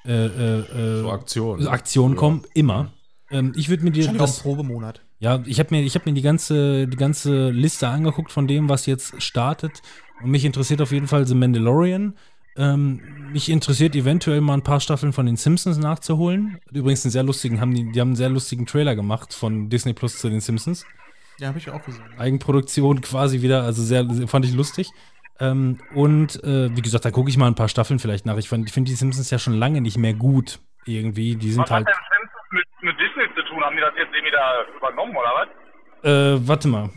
äh, 0.06 0.12
äh, 0.26 0.60
äh, 0.60 1.02
So 1.02 1.12
Aktionen. 1.12 1.62
so 1.64 1.70
Aktionen 1.70 2.14
Ja. 2.16 2.20
kommen, 2.20 2.44
immer. 2.54 2.92
Ähm, 3.30 3.54
ich 3.56 3.70
würde 3.70 3.84
mir 3.84 3.92
die, 3.92 4.08
ein 4.08 4.18
das, 4.18 4.40
Probemonat. 4.40 5.02
ja, 5.20 5.44
ich 5.46 5.60
habe 5.60 5.76
mir, 5.76 5.84
ich 5.84 5.96
hab 5.96 6.06
mir 6.06 6.14
die, 6.14 6.22
ganze, 6.22 6.88
die 6.88 6.98
ganze 6.98 7.50
Liste 7.50 7.88
angeguckt 7.90 8.32
von 8.32 8.48
dem, 8.48 8.70
was 8.70 8.86
jetzt 8.86 9.22
startet. 9.22 9.82
Und 10.24 10.32
mich 10.32 10.46
interessiert 10.46 10.82
auf 10.82 10.92
jeden 10.92 11.08
Fall 11.08 11.28
The 11.28 11.36
Mandalorian. 11.36 12.16
Ähm, 12.58 13.02
mich 13.32 13.50
interessiert 13.50 13.96
eventuell 13.96 14.42
mal 14.42 14.56
ein 14.56 14.64
paar 14.64 14.80
Staffeln 14.80 15.14
von 15.14 15.26
den 15.26 15.36
Simpsons 15.36 15.78
nachzuholen. 15.78 16.60
Übrigens 16.72 17.06
einen 17.06 17.12
sehr 17.12 17.24
lustigen, 17.24 17.62
haben 17.62 17.74
die, 17.74 17.92
die 17.92 18.02
haben 18.02 18.10
einen 18.10 18.16
sehr 18.16 18.30
lustigen 18.30 18.66
Trailer 18.66 18.96
gemacht 18.96 19.34
von 19.34 19.70
Disney 19.70 19.94
Plus 19.94 20.18
zu 20.20 20.30
den 20.30 20.40
Simpsons. 20.40 20.86
Ja, 21.40 21.50
habe 21.50 21.60
ich 21.60 21.70
auch 21.70 21.84
gesehen. 21.84 22.04
Eigenproduktion 22.18 23.02
quasi 23.02 23.42
wieder, 23.42 23.64
also 23.64 23.84
sehr, 23.84 24.10
sehr 24.10 24.28
fand 24.28 24.46
ich 24.46 24.54
lustig. 24.54 24.90
Ähm, 25.40 25.78
und 25.94 26.44
äh, 26.44 26.76
wie 26.76 26.82
gesagt, 26.82 27.06
da 27.06 27.12
gucke 27.12 27.30
ich 27.30 27.38
mal 27.38 27.46
ein 27.46 27.54
paar 27.54 27.70
Staffeln 27.70 28.00
vielleicht 28.00 28.26
nach. 28.26 28.38
Ich, 28.38 28.52
ich 28.52 28.74
finde 28.74 28.90
die 28.90 28.96
Simpsons 28.96 29.30
ja 29.30 29.38
schon 29.38 29.54
lange 29.54 29.82
nicht 29.82 29.98
mehr 29.98 30.16
gut. 30.16 30.60
Irgendwie, 30.86 31.36
die 31.36 31.52
sind 31.52 31.62
Was 31.62 31.70
hat 31.70 31.86
halt. 31.86 31.88
denn 31.88 31.94
Simpsons 31.94 32.52
mit, 32.52 32.66
mit 32.82 32.96
Disney 33.00 33.36
zu 33.36 33.44
tun? 33.50 33.64
Haben 33.64 33.76
die 33.76 33.82
das 33.82 33.94
jetzt 33.98 34.14
irgendwie 34.16 34.32
da 34.32 34.64
übernommen 34.78 35.16
oder 35.16 35.30
was? 35.36 35.48
Äh, 36.04 36.48
warte 36.48 36.68
mal. 36.68 36.90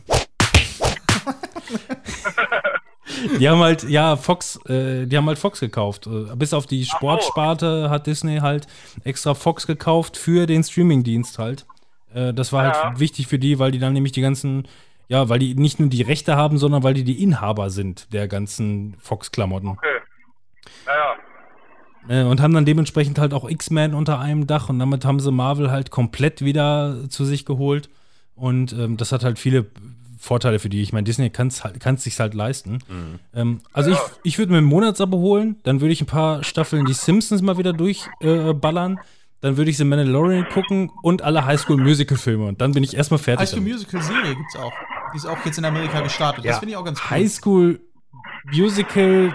Die 3.38 3.48
haben 3.48 3.60
halt, 3.60 3.82
ja, 3.84 4.16
Fox, 4.16 4.56
äh, 4.66 5.06
die 5.06 5.16
haben 5.16 5.26
halt 5.26 5.38
Fox 5.38 5.60
gekauft. 5.60 6.06
Äh, 6.06 6.34
Bis 6.36 6.52
auf 6.54 6.66
die 6.66 6.84
Sportsparte 6.84 7.90
hat 7.90 8.06
Disney 8.06 8.38
halt 8.38 8.66
extra 9.04 9.34
Fox 9.34 9.66
gekauft 9.66 10.16
für 10.16 10.46
den 10.46 10.62
Streamingdienst 10.62 11.38
halt. 11.38 11.66
Äh, 12.14 12.32
das 12.34 12.52
war 12.52 12.64
halt 12.64 12.74
Ja. 12.74 13.00
wichtig 13.00 13.26
für 13.26 13.38
die, 13.38 13.58
weil 13.58 13.70
die 13.72 13.78
dann 13.78 13.92
nämlich 13.92 14.12
die 14.12 14.20
ganzen, 14.20 14.66
ja, 15.08 15.28
weil 15.28 15.38
die 15.38 15.54
nicht 15.54 15.80
nur 15.80 15.88
die 15.88 16.02
Rechte 16.02 16.36
haben, 16.36 16.58
sondern 16.58 16.82
weil 16.82 16.94
die 16.94 17.04
die 17.04 17.22
Inhaber 17.22 17.70
sind 17.70 18.12
der 18.12 18.28
ganzen 18.28 18.96
Fox-Klamotten. 19.00 19.68
Okay. 19.68 19.86
Naja. 20.86 21.14
Äh, 22.08 22.24
und 22.24 22.40
haben 22.40 22.54
dann 22.54 22.64
dementsprechend 22.64 23.18
halt 23.18 23.34
auch 23.34 23.48
X-Men 23.48 23.94
unter 23.94 24.18
einem 24.18 24.46
Dach 24.46 24.68
und 24.68 24.78
damit 24.78 25.04
haben 25.04 25.20
sie 25.20 25.30
Marvel 25.30 25.70
halt 25.70 25.90
komplett 25.90 26.42
wieder 26.44 27.08
zu 27.08 27.24
sich 27.24 27.44
geholt. 27.44 27.90
Und 28.34 28.72
ähm, 28.72 28.96
das 28.96 29.12
hat 29.12 29.22
halt 29.22 29.38
viele 29.38 29.66
Vorteile 30.20 30.58
für 30.58 30.68
die. 30.68 30.82
Ich 30.82 30.92
meine, 30.92 31.04
Disney 31.04 31.30
kann 31.30 31.46
es 31.48 31.64
halt, 31.64 31.80
kann's 31.80 32.04
sich 32.04 32.18
halt 32.20 32.34
leisten. 32.34 32.78
Ähm, 33.34 33.60
also 33.72 33.90
ich, 33.90 33.98
ich 34.22 34.38
würde 34.38 34.52
mir 34.52 34.58
ein 34.58 34.64
Monatsabo 34.64 35.16
holen, 35.18 35.56
dann 35.62 35.80
würde 35.80 35.92
ich 35.92 36.00
ein 36.02 36.06
paar 36.06 36.44
Staffeln 36.44 36.84
die 36.84 36.92
Simpsons 36.92 37.42
mal 37.42 37.56
wieder 37.58 37.72
durchballern. 37.72 38.96
Äh, 38.98 39.00
dann 39.42 39.56
würde 39.56 39.70
ich 39.70 39.78
The 39.78 39.84
Mandalorian 39.84 40.46
gucken 40.50 40.90
und 41.02 41.22
alle 41.22 41.46
Highschool-Musical-Filme. 41.46 42.44
Und 42.46 42.60
dann 42.60 42.72
bin 42.72 42.84
ich 42.84 42.94
erstmal 42.94 43.18
fertig. 43.18 43.40
High 43.40 43.48
School 43.48 43.60
damit. 43.60 43.72
Musical 43.72 44.02
Serie 44.02 44.36
gibt's 44.36 44.56
auch. 44.56 44.72
Die 45.14 45.16
ist 45.16 45.24
auch 45.26 45.44
jetzt 45.46 45.56
in 45.58 45.64
Amerika 45.64 46.00
gestartet. 46.02 46.44
Das 46.44 46.58
finde 46.58 46.72
ich 46.72 46.76
auch 46.76 46.84
ganz 46.84 47.00
cool. 47.00 47.08
Highschool 47.10 47.80
Musical, 48.52 49.34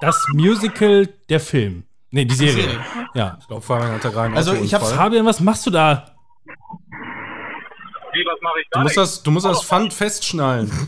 das 0.00 0.22
Musical, 0.34 1.08
der 1.30 1.40
Film. 1.40 1.84
Nee, 2.10 2.26
die 2.26 2.34
Serie. 2.34 2.62
Serie. 2.64 2.80
Ja. 3.14 3.38
Ich 3.40 3.46
glaube, 3.46 3.62
Fabian 3.62 3.92
hat 3.92 4.04
da 4.04 4.10
rein. 4.10 4.34
Also 4.36 4.52
ich 4.54 4.74
hab's- 4.74 4.92
Fabian, 4.92 5.24
was 5.24 5.40
machst 5.40 5.66
du 5.66 5.70
da? 5.70 6.14
Wie, 8.16 8.24
was 8.26 8.40
mache 8.40 8.60
ich 8.60 8.66
Du 8.70 8.78
da? 8.78 8.82
musst 8.82 8.96
das, 8.96 9.22
du 9.22 9.30
musst 9.30 9.46
das 9.46 9.62
Pfand 9.64 9.92
festschnallen. 9.92 10.70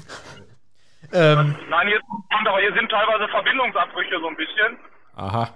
Ähm, 1.11 1.55
Nein, 1.71 1.89
hier, 1.89 2.01
kommt 2.01 2.47
aber 2.47 2.61
hier 2.61 2.75
sind 2.75 2.91
teilweise 2.91 3.27
Verbindungsabbrüche 3.31 4.21
so 4.21 4.29
ein 4.29 4.37
bisschen. 4.37 4.77
Aha. 5.17 5.55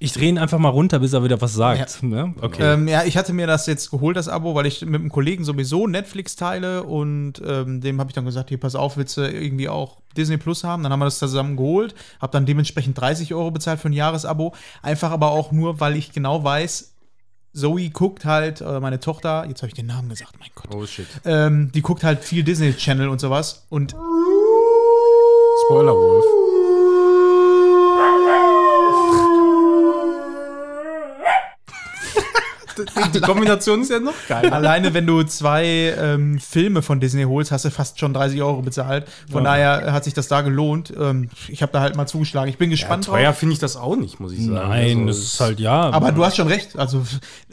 Ich 0.00 0.12
drehe 0.12 0.28
ihn 0.28 0.38
einfach 0.38 0.58
mal 0.58 0.70
runter, 0.70 0.98
bis 0.98 1.12
er 1.12 1.22
wieder 1.22 1.40
was 1.40 1.54
sagt. 1.54 2.02
Ne? 2.02 2.34
Okay. 2.40 2.72
Ähm, 2.74 2.88
ja, 2.88 3.04
ich 3.04 3.16
hatte 3.16 3.32
mir 3.32 3.46
das 3.46 3.66
jetzt 3.68 3.92
geholt, 3.92 4.16
das 4.16 4.28
Abo, 4.28 4.56
weil 4.56 4.66
ich 4.66 4.84
mit 4.84 5.00
einem 5.00 5.10
Kollegen 5.10 5.44
sowieso 5.44 5.86
Netflix 5.86 6.34
teile 6.34 6.82
und 6.82 7.34
ähm, 7.46 7.80
dem 7.80 8.00
habe 8.00 8.10
ich 8.10 8.14
dann 8.14 8.24
gesagt, 8.24 8.48
hier, 8.48 8.58
pass 8.58 8.74
auf, 8.74 8.96
willst 8.96 9.16
du 9.16 9.20
irgendwie 9.20 9.68
auch 9.68 9.98
Disney 10.16 10.38
Plus 10.38 10.64
haben? 10.64 10.82
Dann 10.82 10.90
haben 10.90 10.98
wir 10.98 11.04
das 11.04 11.20
zusammen 11.20 11.56
geholt, 11.56 11.94
habe 12.20 12.32
dann 12.32 12.44
dementsprechend 12.46 13.00
30 13.00 13.32
Euro 13.34 13.52
bezahlt 13.52 13.78
für 13.78 13.88
ein 13.88 13.92
Jahresabo. 13.92 14.52
Einfach 14.82 15.12
aber 15.12 15.30
auch 15.30 15.52
nur, 15.52 15.78
weil 15.78 15.94
ich 15.94 16.10
genau 16.10 16.42
weiß, 16.42 16.95
Zoe 17.56 17.88
guckt 17.88 18.24
halt, 18.24 18.60
äh, 18.60 18.80
meine 18.80 19.00
Tochter, 19.00 19.46
jetzt 19.48 19.62
habe 19.62 19.68
ich 19.68 19.74
den 19.74 19.86
Namen 19.86 20.08
gesagt, 20.10 20.34
mein 20.38 20.50
Gott. 20.54 20.74
Oh 20.74 20.84
shit. 20.86 21.06
Ähm, 21.24 21.72
die 21.74 21.80
guckt 21.80 22.04
halt 22.04 22.22
viel 22.22 22.42
Disney 22.42 22.74
Channel 22.74 23.08
und 23.08 23.20
sowas 23.20 23.64
und 23.70 23.96
Spoilerwolf. 25.64 26.24
Die 33.14 33.20
Kombination 33.20 33.82
ist 33.82 33.90
ja 33.90 34.00
noch 34.00 34.14
geil. 34.28 34.50
Alleine 34.52 34.94
wenn 34.94 35.06
du 35.06 35.22
zwei 35.24 35.64
ähm, 35.98 36.38
Filme 36.38 36.82
von 36.82 37.00
Disney 37.00 37.24
holst, 37.24 37.52
hast 37.52 37.64
du 37.64 37.70
fast 37.70 37.98
schon 37.98 38.12
30 38.14 38.42
Euro 38.42 38.62
bezahlt. 38.62 39.06
Von 39.30 39.44
daher 39.44 39.92
hat 39.92 40.04
sich 40.04 40.14
das 40.14 40.28
da 40.28 40.42
gelohnt. 40.42 40.92
Ähm, 40.98 41.30
ich 41.48 41.62
habe 41.62 41.72
da 41.72 41.80
halt 41.80 41.96
mal 41.96 42.06
zugeschlagen. 42.06 42.48
Ich 42.48 42.58
bin 42.58 42.70
gespannt 42.70 43.04
Teuer 43.04 43.26
drauf. 43.30 43.38
finde 43.38 43.52
ich 43.54 43.58
das 43.58 43.76
auch 43.76 43.96
nicht, 43.96 44.20
muss 44.20 44.32
ich 44.32 44.44
sagen. 44.44 44.68
Nein, 44.68 44.96
Also, 44.98 45.06
das 45.06 45.18
ist 45.18 45.40
halt 45.40 45.60
ja. 45.60 45.90
Aber 45.90 46.12
du 46.12 46.24
hast 46.24 46.36
schon 46.36 46.48
recht. 46.48 46.78
Also 46.78 47.02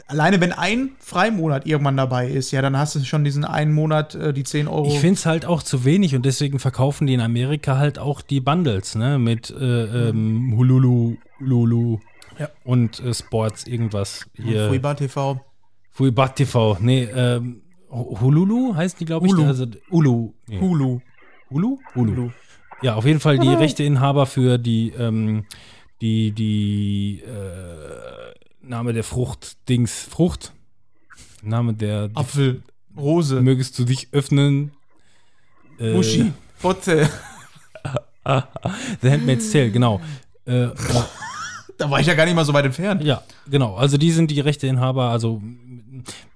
alleine 0.06 0.40
wenn 0.40 0.52
ein 0.52 0.90
Freimonat 0.98 1.66
irgendwann 1.66 1.96
dabei 1.96 2.28
ist, 2.28 2.50
ja, 2.50 2.62
dann 2.62 2.76
hast 2.78 2.94
du 2.94 3.04
schon 3.04 3.24
diesen 3.24 3.44
einen 3.44 3.72
Monat 3.72 4.14
äh, 4.14 4.32
die 4.32 4.44
10 4.44 4.68
Euro. 4.68 4.88
Ich 4.88 4.98
finde 5.00 5.14
es 5.14 5.26
halt 5.26 5.46
auch 5.46 5.62
zu 5.62 5.84
wenig 5.84 6.14
und 6.14 6.24
deswegen 6.24 6.58
verkaufen 6.58 7.06
die 7.06 7.14
in 7.14 7.20
Amerika 7.20 7.78
halt 7.78 7.98
auch 7.98 8.20
die 8.20 8.40
Bundles, 8.40 8.94
ne? 8.94 9.18
Mit 9.18 9.50
äh, 9.50 10.08
ähm, 10.08 10.54
Hululu, 10.56 11.16
Lulu 11.38 11.98
Ja. 12.38 12.50
und 12.64 13.00
äh, 13.00 13.14
Sports, 13.14 13.66
irgendwas. 13.66 14.26
Hier. 14.34 14.68
Fuiba 14.68 14.94
TV. 14.94 15.40
Fuibat 15.90 16.36
TV. 16.36 16.78
Nee, 16.80 17.04
ähm, 17.04 17.62
Hululu 17.90 18.74
heißt 18.74 18.98
die, 19.00 19.04
glaube 19.04 19.26
ich. 19.26 19.32
Hulu. 19.32 19.44
Also, 19.44 19.66
Ulu. 19.90 20.32
Nee. 20.48 20.60
Hulu. 20.60 21.00
Hulu? 21.50 21.78
Hulu. 21.94 22.30
Ja, 22.82 22.96
auf 22.96 23.04
jeden 23.06 23.20
Fall 23.20 23.38
die 23.38 23.48
Rechteinhaber 23.48 24.26
für 24.26 24.58
die, 24.58 24.90
ähm, 24.90 25.44
die, 26.00 26.32
die, 26.32 27.22
äh, 27.22 28.34
Name 28.62 28.92
der 28.92 29.04
Frucht, 29.04 29.68
Dings, 29.68 30.02
Frucht. 30.10 30.52
Name 31.42 31.74
der, 31.74 32.10
Apfel. 32.14 32.62
Rose. 32.96 33.40
mögest 33.40 33.78
du 33.78 33.84
dich 33.84 34.08
öffnen. 34.12 34.72
Äh, 35.78 35.94
Muschi. 35.94 36.32
Botte. 36.62 37.08
The 39.02 39.10
Handmaid's 39.10 39.50
Tale, 39.52 39.70
genau. 39.70 40.00
Äh, 40.46 40.68
Da 41.78 41.90
war 41.90 41.98
ich 42.00 42.06
ja 42.06 42.14
gar 42.14 42.24
nicht 42.24 42.34
mal 42.36 42.44
so 42.44 42.52
weit 42.52 42.64
entfernt. 42.64 43.02
ja, 43.02 43.22
genau. 43.50 43.74
Also 43.74 43.96
die 43.98 44.12
sind 44.12 44.30
die 44.30 44.40
Rechteinhaber. 44.40 45.10
Also 45.10 45.42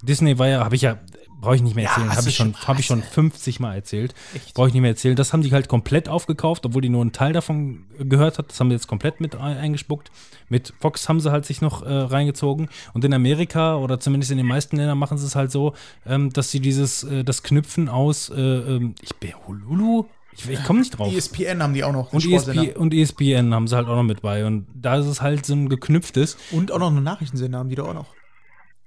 Disney 0.03 0.39
war 0.39 0.49
ja, 0.49 0.65
habe 0.65 0.75
ich 0.75 0.83
ja, 0.83 0.99
brauche 1.41 1.55
ich 1.57 1.63
nicht 1.63 1.77
mehr 1.77 1.89
erzählen. 1.89 2.09
hast 2.09 2.19
habe 2.19 2.29
ich 2.29 2.37
schon, 2.37 2.55
habe 2.67 2.81
ich 2.81 2.87
schon 2.87 3.03
50 3.03 3.61
Mal 3.61 3.75
erzählt. 3.77 4.15
Brauche 4.55 4.69
ich 4.69 4.75
nicht 4.75 4.83
mehr 4.83 4.91
erzählen. 4.91 5.15
Das 5.15 5.33
haben 5.33 5.43
die 5.43 5.53
halt 5.53 5.69
komplett 5.69 6.09
aufgekauft, 6.09 6.67
obwohl 6.67 6.83
die 6.83 6.89
nur 6.89 7.01
einen 7.03 7.13
Teil 7.13 7.33
davon 7.33 7.85
gehört 7.99 8.39
hat. 8.39 8.51
Das 8.51 8.59
haben 8.59 8.69
sie 8.71 8.75
jetzt 8.75 8.89
komplett 8.89 9.21
mit 9.21 9.37
ein- 9.37 9.57
eingespuckt. 9.59 10.11
Mit 10.49 10.75
Fox 10.81 11.09
haben 11.09 11.21
sie 11.21 11.31
halt 11.31 11.47
sich 11.47 11.61
noch 11.61 11.83
äh, 11.83 11.93
reingezogen. 11.93 12.69
Und 12.95 13.05
in 13.05 13.15
Amerika 13.15 13.77
oder 13.77 14.01
zumindest 14.01 14.33
in 14.33 14.39
den 14.39 14.47
meisten 14.47 14.77
Ländern 14.77 14.99
machen 14.99 15.19
sie 15.19 15.27
es 15.27 15.37
halt 15.37 15.53
so, 15.53 15.75
ähm, 16.07 16.33
dass 16.33 16.51
sie 16.51 16.61
dieses, 16.61 17.05
äh, 17.05 17.23
das 17.23 17.43
Knüpfen 17.45 17.89
aus, 17.89 18.31
äh, 18.31 18.41
ähm, 18.41 18.95
ich 19.03 19.15
bin 19.17 19.33
Hululu? 19.47 20.07
Ich, 20.39 20.49
ich 20.49 20.65
komme 20.65 20.81
nicht 20.81 20.97
drauf. 20.99 21.13
ESPN 21.13 21.63
haben 21.63 21.75
die 21.75 21.85
auch 21.85 21.93
noch. 21.93 22.13
Und, 22.13 22.25
E. 22.25 22.35
ESP, 22.35 22.77
und 22.77 22.95
ESPN 22.95 23.53
haben 23.53 23.67
sie 23.67 23.77
halt 23.77 23.89
auch 23.89 23.97
noch 23.97 24.05
mit 24.05 24.23
bei. 24.23 24.47
Und 24.47 24.67
da 24.75 24.97
ist 24.97 25.07
es 25.07 25.21
halt 25.21 25.45
so 25.45 25.55
ein 25.55 25.69
geknüpftes. 25.69 26.37
Und 26.53 26.71
auch 26.71 26.79
noch 26.79 26.89
einen 26.89 27.03
Nachrichtensender 27.03 27.59
haben 27.59 27.69
die 27.69 27.75
da 27.75 27.83
auch 27.85 27.95
noch. 27.95 28.15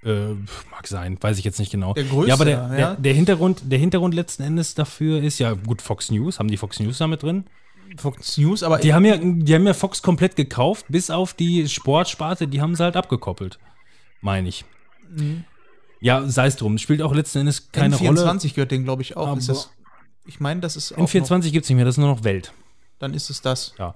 Äh, 0.04 0.34
mag 0.70 0.86
sein, 0.86 1.16
weiß 1.20 1.38
ich 1.38 1.44
jetzt 1.44 1.60
nicht 1.60 1.70
genau. 1.70 1.94
Der 1.94 2.04
größte, 2.04 2.28
ja, 2.28 2.34
aber 2.34 2.44
der, 2.44 2.56
ja. 2.56 2.68
der, 2.74 2.94
der, 2.96 3.14
Hintergrund, 3.14 3.62
der 3.66 3.78
Hintergrund 3.78 4.14
letzten 4.14 4.42
Endes 4.42 4.74
dafür 4.74 5.22
ist 5.22 5.38
ja, 5.38 5.52
gut, 5.52 5.80
Fox 5.80 6.10
News, 6.10 6.40
haben 6.40 6.48
die 6.48 6.56
Fox 6.56 6.80
News 6.80 6.98
da 6.98 7.06
mit 7.06 7.22
drin? 7.22 7.44
Fox 7.98 8.36
News, 8.36 8.64
aber 8.64 8.78
Die 8.78 8.94
haben 8.94 9.04
ja, 9.04 9.16
die 9.16 9.54
haben 9.54 9.66
ja 9.66 9.74
Fox 9.74 10.02
komplett 10.02 10.34
gekauft, 10.34 10.86
bis 10.88 11.10
auf 11.10 11.34
die 11.34 11.68
Sportsparte, 11.68 12.48
die 12.48 12.60
haben 12.60 12.74
sie 12.74 12.82
halt 12.82 12.96
abgekoppelt. 12.96 13.60
Meine 14.20 14.48
ich. 14.48 14.64
Mhm. 15.14 15.44
Ja, 16.00 16.26
sei 16.26 16.46
es 16.46 16.56
drum. 16.56 16.78
Spielt 16.78 17.00
auch 17.00 17.14
letzten 17.14 17.40
Endes 17.40 17.70
keine 17.70 17.94
N24 17.96 18.26
Rolle. 18.26 18.52
gehört 18.54 18.70
denen, 18.72 18.84
glaube 18.84 19.02
ich, 19.02 19.16
auch. 19.16 19.28
Aber- 19.28 19.38
ist 19.38 19.48
das, 19.48 19.70
ich 20.26 20.40
meine, 20.40 20.60
das 20.60 20.76
ist 20.76 20.92
auch 20.92 20.98
In 20.98 21.06
24 21.08 21.52
gibt 21.52 21.64
es 21.64 21.70
nicht 21.70 21.76
mehr, 21.76 21.84
das 21.84 21.94
ist 21.94 21.98
nur 21.98 22.08
noch 22.08 22.24
Welt. 22.24 22.52
dann 22.98 23.14
ist 23.14 23.30
es 23.30 23.42
das. 23.42 23.74
Ja. 23.78 23.94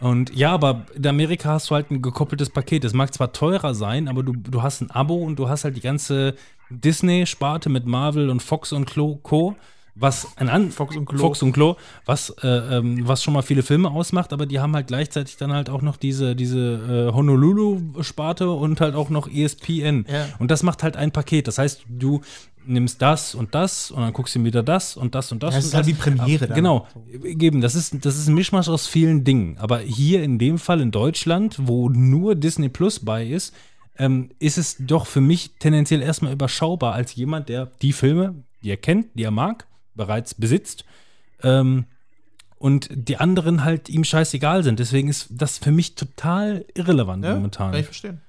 Und 0.00 0.34
ja, 0.34 0.50
aber 0.52 0.86
in 0.94 1.06
Amerika 1.06 1.50
hast 1.50 1.70
du 1.70 1.76
halt 1.76 1.92
ein 1.92 2.02
gekoppeltes 2.02 2.50
Paket. 2.50 2.82
Das 2.82 2.92
mag 2.92 3.14
zwar 3.14 3.32
teurer 3.32 3.72
sein, 3.74 4.08
aber 4.08 4.24
du, 4.24 4.32
du 4.32 4.60
hast 4.62 4.80
ein 4.80 4.90
Abo 4.90 5.14
und 5.14 5.38
du 5.38 5.48
hast 5.48 5.62
halt 5.64 5.76
die 5.76 5.80
ganze 5.80 6.34
Disney-Sparte 6.70 7.68
mit 7.68 7.86
Marvel 7.86 8.28
und 8.28 8.42
Fox 8.42 8.72
und 8.72 8.86
Klo, 8.86 9.16
Co., 9.22 9.54
was 9.94 10.38
ein 10.38 10.48
an 10.48 10.70
Fox 10.70 10.96
und 10.96 11.04
Klo. 11.04 11.18
Fox 11.18 11.42
und 11.42 11.52
Klo, 11.52 11.76
was, 12.06 12.30
äh, 12.42 12.48
ähm, 12.48 13.06
was 13.06 13.22
schon 13.22 13.34
mal 13.34 13.42
viele 13.42 13.62
Filme 13.62 13.90
ausmacht, 13.90 14.32
aber 14.32 14.46
die 14.46 14.58
haben 14.58 14.74
halt 14.74 14.86
gleichzeitig 14.86 15.36
dann 15.36 15.52
halt 15.52 15.68
auch 15.68 15.82
noch 15.82 15.98
diese, 15.98 16.34
diese 16.34 17.10
äh, 17.10 17.14
Honolulu-Sparte 17.14 18.50
und 18.50 18.80
halt 18.80 18.94
auch 18.94 19.10
noch 19.10 19.28
ESPN. 19.28 20.06
Ja. 20.08 20.28
Und 20.38 20.50
das 20.50 20.62
macht 20.62 20.82
halt 20.82 20.96
ein 20.96 21.12
Paket. 21.12 21.46
Das 21.46 21.58
heißt, 21.58 21.84
du 21.88 22.22
nimmst 22.66 23.00
das 23.02 23.34
und 23.34 23.54
das 23.54 23.90
und 23.90 24.02
dann 24.02 24.12
guckst 24.12 24.34
du 24.34 24.44
wieder 24.44 24.62
das 24.62 24.96
und 24.96 25.14
das 25.14 25.32
und 25.32 25.42
das. 25.42 25.54
Das 25.54 25.64
und 25.64 25.68
ist 25.68 25.74
halt 25.74 25.86
das. 25.86 25.88
wie 25.88 25.94
Premiere 25.94 26.46
dann. 26.46 26.54
Genau, 26.54 26.86
geben. 27.22 27.60
Das 27.60 27.74
ist, 27.74 28.04
das 28.04 28.16
ist 28.16 28.28
ein 28.28 28.34
Mischmasch 28.34 28.68
aus 28.68 28.86
vielen 28.86 29.24
Dingen. 29.24 29.58
Aber 29.58 29.80
hier 29.80 30.22
in 30.22 30.38
dem 30.38 30.58
Fall 30.58 30.80
in 30.80 30.90
Deutschland, 30.90 31.56
wo 31.58 31.88
nur 31.88 32.34
Disney 32.34 32.68
Plus 32.68 33.00
bei 33.00 33.26
ist, 33.26 33.54
ähm, 33.98 34.30
ist 34.38 34.58
es 34.58 34.76
doch 34.78 35.06
für 35.06 35.20
mich 35.20 35.52
tendenziell 35.58 36.02
erstmal 36.02 36.32
überschaubar 36.32 36.94
als 36.94 37.14
jemand, 37.14 37.48
der 37.48 37.66
die 37.82 37.92
Filme, 37.92 38.34
die 38.62 38.70
er 38.70 38.76
kennt, 38.76 39.06
die 39.14 39.24
er 39.24 39.30
mag, 39.30 39.66
bereits 39.94 40.34
besitzt. 40.34 40.84
Ähm, 41.42 41.84
und 42.58 42.88
die 42.92 43.16
anderen 43.16 43.64
halt 43.64 43.88
ihm 43.88 44.04
scheißegal 44.04 44.62
sind. 44.62 44.78
Deswegen 44.78 45.08
ist 45.08 45.26
das 45.30 45.58
für 45.58 45.72
mich 45.72 45.96
total 45.96 46.64
irrelevant 46.74 47.24
Ja, 47.24 47.34
momentan. 47.34 47.72
kann 47.72 47.80
ich 47.80 47.86
verstehen. 47.86 48.20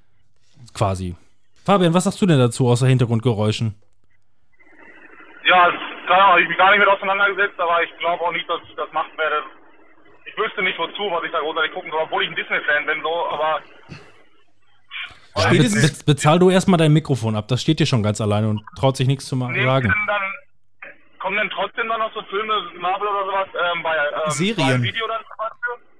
Quasi. 0.74 1.16
Fabian, 1.64 1.94
was 1.94 2.06
sagst 2.06 2.20
du 2.22 2.26
denn 2.26 2.40
dazu 2.40 2.68
außer 2.68 2.88
Hintergrundgeräuschen? 2.88 3.76
Ja, 5.46 5.72
da 6.08 6.28
habe 6.28 6.42
ich 6.42 6.48
mich 6.48 6.58
gar 6.58 6.72
nicht 6.72 6.80
mit 6.80 6.88
auseinandergesetzt, 6.88 7.60
aber 7.60 7.84
ich 7.84 7.98
glaube 7.98 8.24
auch 8.24 8.32
nicht, 8.32 8.50
dass 8.50 8.62
ich 8.68 8.76
das 8.76 8.92
machen 8.94 9.12
werde. 9.18 9.44
Ich 10.26 10.38
wüsste 10.38 10.64
nicht 10.64 10.80
wozu, 10.80 11.12
was 11.12 11.24
ich 11.24 11.32
da 11.32 11.40
großartig 11.40 11.74
gucken 11.74 11.92
soll, 11.92 12.02
obwohl 12.02 12.24
ich 12.24 12.30
ein 12.30 12.36
Disney-Fan 12.36 12.86
bin, 12.86 13.02
so, 13.02 13.28
aber 13.30 13.62
Ja, 15.36 15.50
be 15.50 15.58
be 15.58 16.04
bezahl 16.06 16.40
du 16.40 16.50
erstmal 16.50 16.78
dein 16.78 16.94
Mikrofon 16.94 17.36
ab. 17.36 17.48
Das 17.48 17.62
steht 17.62 17.80
dir 17.80 17.86
schon 17.86 18.04
ganz 18.04 18.22
alleine 18.22 18.50
und 18.50 18.64
traut 18.78 18.96
sich 18.96 19.08
nichts 19.08 19.26
zu 19.26 19.36
nehmen 19.36 19.64
sagen. 19.64 19.94
dann, 20.08 20.22
kommen 21.20 21.38
denn 21.38 21.50
trotzdem 21.50 21.88
dann 21.88 22.00
noch 22.00 22.14
so 22.14 22.22
Filme, 22.24 22.54
Marvel 22.80 23.08
oder 23.08 23.26
sowas, 23.26 23.48
ähm, 23.54 23.84
bei 23.84 23.96
ähm, 23.96 24.32
Serien. 24.32 24.56
Prime 24.56 24.84
Video 24.84 25.08
dann 25.08 25.22
zum 25.22 25.38
Beispiel? 25.38 25.93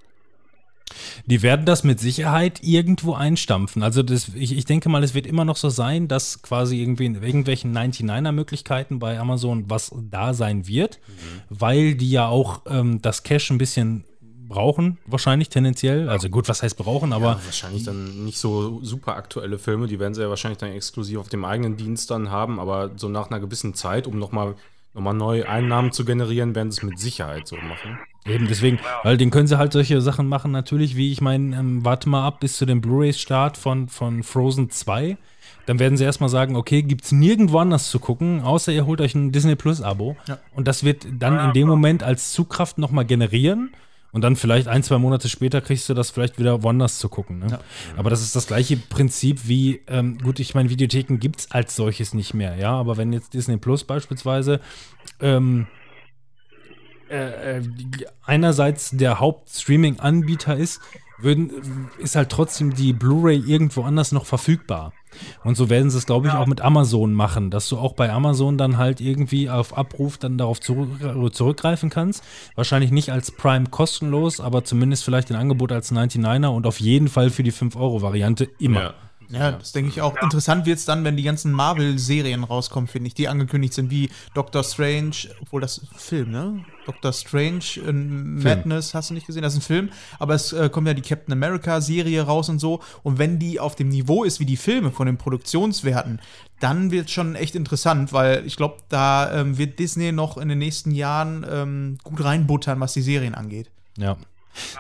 Die 1.26 1.42
werden 1.42 1.66
das 1.66 1.84
mit 1.84 2.00
Sicherheit 2.00 2.60
irgendwo 2.62 3.14
einstampfen. 3.14 3.84
Also 3.84 4.04
das, 4.04 4.30
ich, 4.36 4.58
ich 4.58 4.66
denke 4.66 4.90
mal, 4.90 5.04
es 5.04 5.14
wird 5.14 5.28
immer 5.28 5.46
noch 5.46 5.58
so 5.58 5.70
sein, 5.70 6.08
dass 6.08 6.42
quasi 6.42 6.82
irgendwie 6.82 7.06
in 7.06 7.16
irgendwelchen 7.16 7.76
99er-Möglichkeiten 7.76 9.00
bei 9.00 9.20
Amazon 9.20 9.66
was 9.70 9.92
da 10.10 10.34
sein 10.34 10.68
wird, 10.68 11.00
weil 11.50 11.96
die 11.96 12.10
ja 12.10 12.28
auch 12.28 12.62
ähm, 12.68 13.02
das 13.02 13.24
Cash 13.24 13.52
ein 13.52 13.58
bisschen 13.58 14.06
brauchen, 14.48 14.98
wahrscheinlich 15.06 15.50
tendenziell. 15.50 16.10
Also 16.10 16.30
gut, 16.30 16.48
was 16.48 16.64
heißt 16.64 16.78
brauchen, 16.78 17.14
aber 17.14 17.40
Wahrscheinlich 17.44 17.84
dann 17.84 18.26
nicht 18.26 18.38
so 18.38 18.80
super 18.84 19.16
aktuelle 19.16 19.58
Filme, 19.58 19.88
die 19.88 20.00
werden 20.00 20.14
sie 20.14 20.22
ja 20.22 20.30
wahrscheinlich 20.30 20.60
dann 20.60 20.72
exklusiv 20.72 21.20
auf 21.20 21.30
dem 21.30 21.44
eigenen 21.46 21.78
Dienst 21.78 22.12
dann 22.12 22.30
haben, 22.30 22.60
aber 22.60 22.92
so 22.96 23.10
nach 23.10 23.30
einer 23.30 23.40
gewissen 23.40 23.74
Zeit, 23.74 24.08
um 24.08 24.20
nochmal 24.20 24.56
noch 24.94 25.02
mal 25.02 25.14
neue 25.14 25.50
Einnahmen 25.50 25.92
zu 25.92 26.06
generieren, 26.06 26.54
werden 26.54 26.72
sie 26.72 26.78
es 26.78 26.84
mit 26.84 27.00
Sicherheit 27.00 27.48
so 27.48 27.56
machen. 27.56 27.98
Eben, 28.26 28.48
deswegen, 28.48 28.80
weil 29.04 29.18
den 29.18 29.32
können 29.32 29.48
sie 29.48 29.58
halt 29.58 29.74
solche 29.74 30.00
Sachen 30.02 30.28
machen, 30.28 30.52
natürlich, 30.52 30.96
wie 30.96 31.12
ich 31.12 31.20
meine, 31.20 31.58
ähm, 31.58 31.84
warte 31.84 32.08
mal 32.08 32.26
ab 32.26 32.40
bis 32.40 32.58
zu 32.58 32.66
dem 32.66 32.80
Blu-ray-Start 32.80 33.58
von, 33.58 33.90
von 33.90 34.24
Frozen 34.24 34.70
2. 34.70 35.18
Dann 35.66 35.80
werden 35.80 35.98
sie 35.98 36.04
erstmal 36.04 36.30
sagen, 36.30 36.56
okay, 36.56 36.84
gibt's 36.84 37.12
nirgendwo 37.12 37.60
anders 37.60 37.90
zu 37.90 38.00
gucken, 38.00 38.42
außer 38.42 38.72
ihr 38.72 38.86
holt 38.86 39.02
euch 39.02 39.16
ein 39.16 39.32
Disney 39.32 39.56
Plus-Abo. 39.56 40.16
Und 40.54 40.68
das 40.68 40.84
wird 40.84 41.06
dann 41.20 41.40
in 41.40 41.54
dem 41.54 41.68
Moment 41.68 42.04
als 42.04 42.34
Zugkraft 42.34 42.78
nochmal 42.78 43.06
generieren. 43.06 43.72
Und 44.12 44.22
dann 44.22 44.36
vielleicht 44.36 44.68
ein, 44.68 44.84
zwei 44.84 45.00
Monate 45.00 45.28
später 45.28 45.60
kriegst 45.60 45.90
du 45.90 45.96
das 45.96 46.12
vielleicht 46.12 46.38
wieder 46.38 46.62
woanders 46.62 47.00
zu 47.00 47.10
gucken. 47.10 47.40
Ne? 47.40 47.60
Aber 47.98 48.12
das 48.12 48.22
ist 48.22 48.36
das 48.36 48.46
gleiche 48.46 48.78
Prinzip 48.78 49.48
wie, 49.48 49.82
ähm, 49.88 50.20
gut, 50.20 50.40
ich 50.40 50.54
meine, 50.54 50.70
Videotheken 50.70 51.18
gibt's 51.18 51.50
als 51.50 51.76
solches 51.76 52.14
nicht 52.14 52.36
mehr, 52.36 52.56
ja. 52.56 52.72
Aber 52.74 52.96
wenn 52.98 53.12
jetzt 53.12 53.34
Disney 53.34 53.58
Plus 53.58 53.84
beispielsweise 53.84 54.60
ähm, 55.20 55.66
äh, 57.10 57.58
äh, 57.58 57.64
einerseits 58.26 58.92
der 58.92 59.20
Hauptstreaming-Anbieter 59.20 60.58
ist, 60.58 60.82
würden, 61.20 61.90
ist 62.00 62.16
halt 62.16 62.30
trotzdem 62.30 62.74
die 62.74 62.94
Blu-ray 62.94 63.38
irgendwo 63.38 63.84
anders 63.84 64.12
noch 64.12 64.26
verfügbar. 64.26 64.94
Und 65.44 65.56
so 65.56 65.70
werden 65.70 65.90
sie 65.90 65.98
es, 65.98 66.06
glaube 66.06 66.28
ich, 66.28 66.34
auch 66.34 66.48
mit 66.48 66.62
Amazon 66.62 67.14
machen, 67.14 67.52
dass 67.52 67.70
du 67.70 67.78
auch 67.78 67.94
bei 67.94 68.12
Amazon 68.12 68.58
dann 68.58 68.78
halt 68.78 69.00
irgendwie 69.00 69.50
auf 69.50 69.78
Abruf 69.78 70.18
dann 70.18 70.38
darauf 70.38 70.60
zurück, 70.60 70.90
zurückgreifen 71.34 71.90
kannst. 71.90 72.24
Wahrscheinlich 72.56 72.92
nicht 72.92 73.12
als 73.12 73.32
Prime 73.32 73.66
kostenlos, 73.70 74.40
aber 74.40 74.64
zumindest 74.64 75.04
vielleicht 75.04 75.30
ein 75.32 75.38
Angebot 75.38 75.72
als 75.72 75.92
99er 75.92 76.48
und 76.48 76.66
auf 76.66 76.80
jeden 76.80 77.10
Fall 77.10 77.30
für 77.30 77.44
die 77.44 77.54
5-Euro-Variante 77.54 78.50
immer. 78.60 78.82
Ja. 78.82 78.94
Ja, 79.34 79.52
das 79.54 79.72
denke 79.72 79.90
ich 79.90 80.02
auch. 80.02 80.16
Interessant 80.22 80.66
wird 80.66 80.78
es 80.78 80.86
dann, 80.86 81.04
wenn 81.04 81.18
die 81.18 81.24
ganzen 81.24 81.52
Marvel-Serien 81.52 82.44
rauskommen, 82.44 82.88
finde 82.88 83.08
ich, 83.08 83.14
die 83.16 83.28
angekündigt 83.28 83.74
sind, 83.74 83.90
wie 83.90 84.10
Doctor 84.34 84.64
Strange, 84.64 85.16
obwohl 85.42 85.62
das 85.62 85.80
ist 85.80 85.92
ein 85.92 85.98
Film, 85.98 86.32
ne? 86.32 86.66
Doctor 86.86 87.14
Strange 87.14 87.64
in 87.88 88.44
Madness, 88.44 88.94
hast 88.94 89.10
du 89.10 89.14
nicht 89.14 89.26
gesehen? 89.26 89.42
Das 89.42 89.54
ist 89.54 89.60
ein 89.60 89.64
Film, 89.64 89.90
aber 90.20 90.36
es 90.36 90.54
äh, 90.54 90.70
kommt 90.70 90.88
ja 90.88 90.94
die 90.94 91.02
Captain 91.02 91.32
America-Serie 91.32 92.22
raus 92.22 92.50
und 92.50 92.60
so. 92.60 92.82
Und 93.02 93.18
wenn 93.18 93.40
die 93.40 93.60
auf 93.60 93.76
dem 93.76 93.90
Niveau 93.90 94.24
ist 94.24 94.40
wie 94.40 94.46
die 94.46 94.58
Filme 94.58 94.92
von 94.92 95.08
den 95.08 95.18
Produktionswerten, 95.18 96.20
dann 96.60 96.92
wird 96.92 97.08
es 97.08 97.12
schon 97.12 97.36
echt 97.36 97.56
interessant, 97.56 98.14
weil 98.14 98.46
ich 98.46 98.56
glaube, 98.56 98.78
da 98.90 99.34
ähm, 99.34 99.58
wird 99.58 99.80
Disney 99.80 100.12
noch 100.12 100.38
in 100.38 100.50
den 100.50 100.60
nächsten 100.60 100.92
Jahren 100.92 101.46
ähm, 101.50 101.98
gut 102.04 102.24
reinbuttern, 102.24 102.80
was 102.80 102.94
die 102.94 103.02
Serien 103.02 103.34
angeht. 103.34 103.72
Ja. 103.98 104.18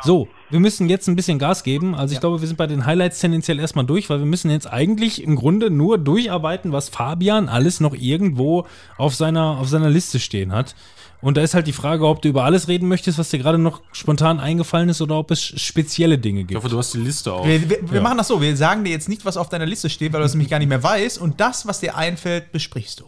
So, 0.03 0.28
wir 0.49 0.59
müssen 0.59 0.88
jetzt 0.89 1.07
ein 1.07 1.15
bisschen 1.15 1.39
Gas 1.39 1.63
geben. 1.63 1.95
Also 1.95 2.11
ich 2.11 2.17
Ja. 2.17 2.19
glaube, 2.21 2.41
wir 2.41 2.47
sind 2.47 2.57
bei 2.57 2.67
den 2.67 2.86
Highlights 2.86 3.19
tendenziell 3.19 3.59
erstmal 3.59 3.86
durch, 3.86 4.09
weil 4.09 4.19
wir 4.19 4.26
müssen 4.26 4.51
jetzt 4.51 4.71
eigentlich 4.71 5.24
im 5.24 5.36
Grunde 5.36 5.69
nur 5.71 5.97
durcharbeiten, 5.97 6.71
was 6.71 6.89
Fabian 6.89 7.49
alles 7.49 7.80
noch 7.80 7.93
irgendwo 7.95 8.67
auf 8.97 9.15
seiner, 9.15 9.57
auf 9.59 9.67
seiner 9.69 9.89
Liste 9.89 10.19
stehen 10.19 10.51
hat. 10.53 10.76
Und 11.21 11.38
da 11.38 11.41
ist 11.41 11.53
halt 11.53 11.67
die 11.67 11.74
Frage, 11.74 12.05
ob 12.05 12.21
du 12.21 12.28
über 12.30 12.43
alles 12.43 12.67
reden 12.67 12.89
möchtest, 12.89 13.17
was 13.17 13.30
dir 13.30 13.39
gerade 13.39 13.57
noch 13.57 13.82
spontan 13.93 14.41
eingefallen 14.41 14.89
ist, 14.89 15.01
oder 15.01 15.15
ob 15.17 15.32
es 15.32 15.41
spezielle 15.41 16.17
Dinge 16.17 16.41
Ich 16.41 16.47
gibt. 16.47 16.57
hoffe, 16.59 16.69
du 16.69 16.78
hast 16.78 16.93
die 16.93 16.97
Liste 16.99 17.32
auch. 17.32 17.45
Wir, 17.47 17.69
wir, 17.69 17.80
wir 17.89 17.95
Ja. 17.97 18.01
machen 18.01 18.17
das 18.17 18.28
so, 18.28 18.41
wir 18.41 18.55
sagen 18.57 18.84
dir 18.84 18.91
jetzt 18.91 19.07
nicht, 19.07 19.24
was 19.26 19.38
auf 19.38 19.47
deiner 19.47 19.65
Liste 19.65 19.89
steht, 19.89 20.11
weil 20.11 20.19
du 20.19 20.26
es 20.26 20.34
nämlich 20.34 20.49
gar 20.49 20.59
nicht 20.59 20.67
mehr 20.67 20.84
weißt. 20.84 21.17
Und 21.17 21.39
das, 21.39 21.65
was 21.65 21.80
dir 21.80 21.95
einfällt, 21.95 22.51
besprichst 22.51 22.99
du. 22.99 23.05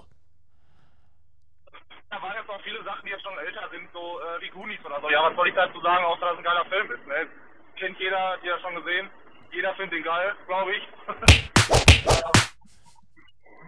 Da 2.09 2.21
waren 2.21 2.31
jetzt 2.39 2.47
noch 2.47 2.61
viele 2.63 2.81
Sachen, 2.85 3.03
die 3.05 3.11
jetzt 3.11 3.23
schon 3.23 3.33
älter 3.45 3.67
sind, 3.69 3.83
so 3.91 3.99
äh, 3.99 4.41
wie 4.41 4.49
Goonies 4.49 4.79
oder 4.85 5.01
so. 5.01 5.04
Ja, 5.15 5.23
was 5.23 5.35
soll 5.37 5.47
ich 5.47 5.55
dazu 5.55 5.79
sagen, 5.79 6.03
außer 6.03 6.25
dass 6.25 6.33
es 6.33 6.39
ein 6.39 6.43
geiler 6.43 6.65
Film 6.65 6.91
ist, 6.91 7.07
ne? 7.07 7.15
Kennt 7.79 7.97
jeder, 7.99 8.19
hat 8.31 8.39
jeder 8.43 8.59
schon 8.59 8.75
gesehen. 8.75 9.07
Jeder 9.53 9.73
findet 9.75 9.99
ihn 9.99 10.03
geil, 10.03 10.33
glaube 10.45 10.71
ich. 10.75 10.83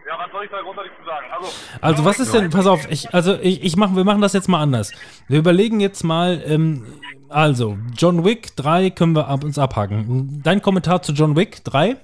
ja, 0.07 0.19
was 0.19 0.29
soll 0.33 0.43
ich 0.43 0.51
da 0.51 0.59
großartig 0.59 0.91
zu 0.99 1.05
sagen? 1.05 1.27
Also, 1.31 1.47
Also 1.81 2.03
was 2.05 2.19
ist 2.19 2.33
denn, 2.33 2.49
pass 2.49 2.67
auf, 2.67 2.91
ich, 2.91 3.13
also 3.13 3.39
ich, 3.41 3.63
ich 3.63 3.77
mach, 3.77 3.95
wir 3.95 4.03
machen 4.03 4.19
das 4.19 4.33
jetzt 4.33 4.49
mal 4.49 4.61
anders. 4.61 4.91
Wir 5.29 5.39
überlegen 5.39 5.79
jetzt 5.79 6.03
mal, 6.03 6.43
ähm, 6.45 6.85
also 7.29 7.77
John 7.95 8.25
Wick 8.25 8.53
3 8.57 8.89
können 8.89 9.15
wir 9.15 9.29
ab, 9.29 9.45
uns 9.45 9.57
abhaken. 9.57 10.41
Dein 10.43 10.61
Kommentar 10.61 11.01
zu 11.01 11.13
John 11.13 11.37
Wick 11.37 11.63
3? 11.63 11.91
äh, 11.91 11.95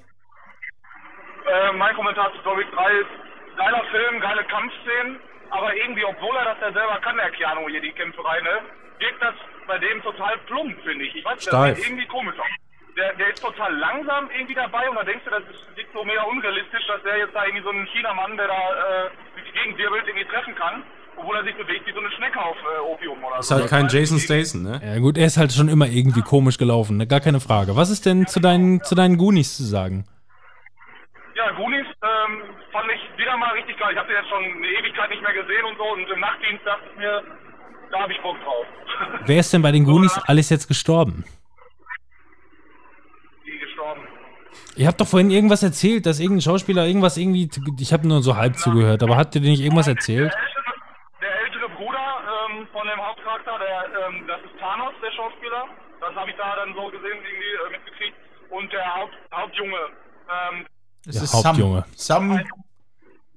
mein 1.74 1.94
Kommentar 1.96 2.32
zu 2.32 2.40
John 2.46 2.58
Wick 2.60 2.72
3 2.72 2.92
ist, 2.94 3.58
geiler 3.58 3.84
Film, 3.92 4.22
geile 4.22 4.46
Kampfszenen, 4.46 5.20
aber 5.50 5.76
irgendwie, 5.76 6.06
obwohl 6.06 6.34
er 6.38 6.46
das 6.46 6.58
ja 6.62 6.72
selber 6.72 6.98
kann, 7.02 7.18
der 7.18 7.30
Keanu 7.32 7.68
hier, 7.68 7.82
die 7.82 7.92
Kämpferei, 7.92 8.40
ne, 8.40 8.62
wirkt 9.04 9.22
das 9.22 9.36
bei 9.68 9.78
dem 9.78 10.02
total 10.02 10.38
plump, 10.48 10.76
finde 10.84 11.06
ich. 11.06 11.16
Ich 11.16 11.26
weiß 11.26 11.36
nicht, 11.36 11.48
das 11.48 11.54
Steif. 11.54 11.78
sieht 11.78 11.88
irgendwie 11.88 12.08
komisch 12.08 12.40
aus. 12.40 12.48
Der, 12.96 13.12
der 13.16 13.30
ist 13.34 13.42
total 13.42 13.74
langsam 13.76 14.30
irgendwie 14.32 14.54
dabei 14.54 14.88
und 14.88 14.96
da 14.96 15.04
denkst 15.04 15.26
du, 15.26 15.32
das 15.32 15.42
ist, 15.50 15.66
sieht 15.76 15.88
so 15.94 16.04
mega 16.06 16.24
unrealistisch, 16.24 16.86
dass 16.88 17.02
der 17.04 17.18
jetzt 17.18 17.34
da 17.34 17.44
irgendwie 17.46 17.64
so 17.64 17.72
einen 17.72 17.88
Chinamann, 17.88 18.38
der 18.38 18.48
da 18.48 18.54
äh, 18.54 19.10
durch 19.34 19.46
die 19.50 19.58
Gegend 19.60 19.78
wirbelt, 19.80 20.04
irgendwie 20.08 20.26
treffen 20.30 20.54
kann, 20.56 20.84
obwohl 21.18 21.36
er 21.36 21.44
sich 21.44 21.56
bewegt 21.56 21.88
wie 21.88 21.92
so 21.94 22.00
eine 22.00 22.12
Schnecke 22.12 22.40
auf 22.40 22.56
äh, 22.56 22.80
Opium 22.82 23.24
oder 23.24 23.40
Ist 23.40 23.48
so. 23.48 23.56
halt 23.56 23.68
kein 23.68 23.88
Jason 23.90 24.20
Statham, 24.20 24.62
ne? 24.62 24.80
Ja 24.86 25.00
gut, 25.00 25.18
er 25.18 25.26
ist 25.26 25.38
halt 25.38 25.52
schon 25.52 25.70
immer 25.70 25.88
irgendwie 25.88 26.22
komisch 26.22 26.58
gelaufen, 26.60 26.98
ne? 26.98 27.08
gar 27.08 27.20
keine 27.20 27.40
Frage. 27.40 27.76
Was 27.76 27.90
ist 27.90 28.06
denn 28.06 28.28
zu 28.28 28.40
deinen, 28.40 28.84
zu 28.84 28.94
deinen 28.94 29.18
Goonies 29.18 29.58
zu 29.58 29.64
sagen? 29.64 30.06
Ja, 31.34 31.50
Goonies 31.52 31.88
ähm, 32.04 32.44
fand 32.72 32.92
ich 32.94 33.02
wieder 33.18 33.36
mal 33.38 33.54
richtig 33.58 33.76
geil. 33.80 33.90
Ich 33.94 33.98
habe 33.98 34.08
den 34.08 34.18
jetzt 34.22 34.30
schon 34.30 34.44
eine 34.44 34.68
Ewigkeit 34.68 35.10
nicht 35.10 35.24
mehr 35.24 35.34
gesehen 35.34 35.66
und 35.66 35.78
so 35.78 35.84
und 35.94 36.08
im 36.08 36.20
Nachtdienst 36.20 36.64
dachte 36.64 36.84
ich 36.92 36.98
mir, 37.00 37.24
da 37.94 38.00
habe 38.02 38.12
ich 38.14 38.22
Bock 38.22 38.36
drauf. 38.44 38.66
Wer 39.26 39.40
ist 39.40 39.54
denn 39.54 39.62
bei 39.62 39.72
den 39.72 39.86
Goonies 39.86 40.18
alles 40.26 40.50
jetzt 40.50 40.68
gestorben? 40.68 41.24
Die 43.46 43.58
gestorben. 43.60 44.02
Ihr 44.76 44.88
habt 44.88 45.00
doch 45.00 45.08
vorhin 45.08 45.30
irgendwas 45.32 45.62
erzählt, 45.64 46.06
dass 46.06 46.20
irgendein 46.20 46.42
Schauspieler 46.42 46.86
irgendwas 46.86 47.18
irgendwie, 47.18 47.50
ich 47.80 47.94
habe 47.94 48.08
nur 48.08 48.22
so 48.24 48.36
halb 48.36 48.58
zugehört, 48.58 49.04
aber 49.04 49.16
habt 49.16 49.36
ihr 49.36 49.42
dir 49.42 49.52
nicht 49.52 49.62
irgendwas 49.62 49.88
erzählt? 49.88 50.34
Der 50.34 50.42
ältere, 50.42 50.74
der 51.22 51.42
ältere 51.46 51.70
Bruder 51.78 52.08
ähm, 52.50 52.68
von 52.74 52.88
dem 52.88 53.00
Hauptcharakter, 53.00 53.60
der, 53.60 54.08
ähm, 54.08 54.28
das 54.28 54.42
ist 54.42 54.60
Thanos, 54.60 54.94
der 55.02 55.12
Schauspieler. 55.12 55.66
Das 56.02 56.16
habe 56.16 56.30
ich 56.32 56.36
da 56.38 56.56
dann 56.56 56.74
so 56.74 56.86
gesehen, 56.88 57.18
irgendwie 57.24 57.54
äh, 57.54 57.72
mitgekriegt. 57.72 58.18
Und 58.50 58.74
der 58.74 58.96
Haupt, 58.96 59.14
Hauptjunge, 59.34 59.78
ähm, 60.52 60.66
Es 61.08 61.16
Der 61.16 61.24
ist 61.24 61.34
Hauptjunge. 61.34 61.86
Sam. 61.96 62.32
Sam 62.32 62.44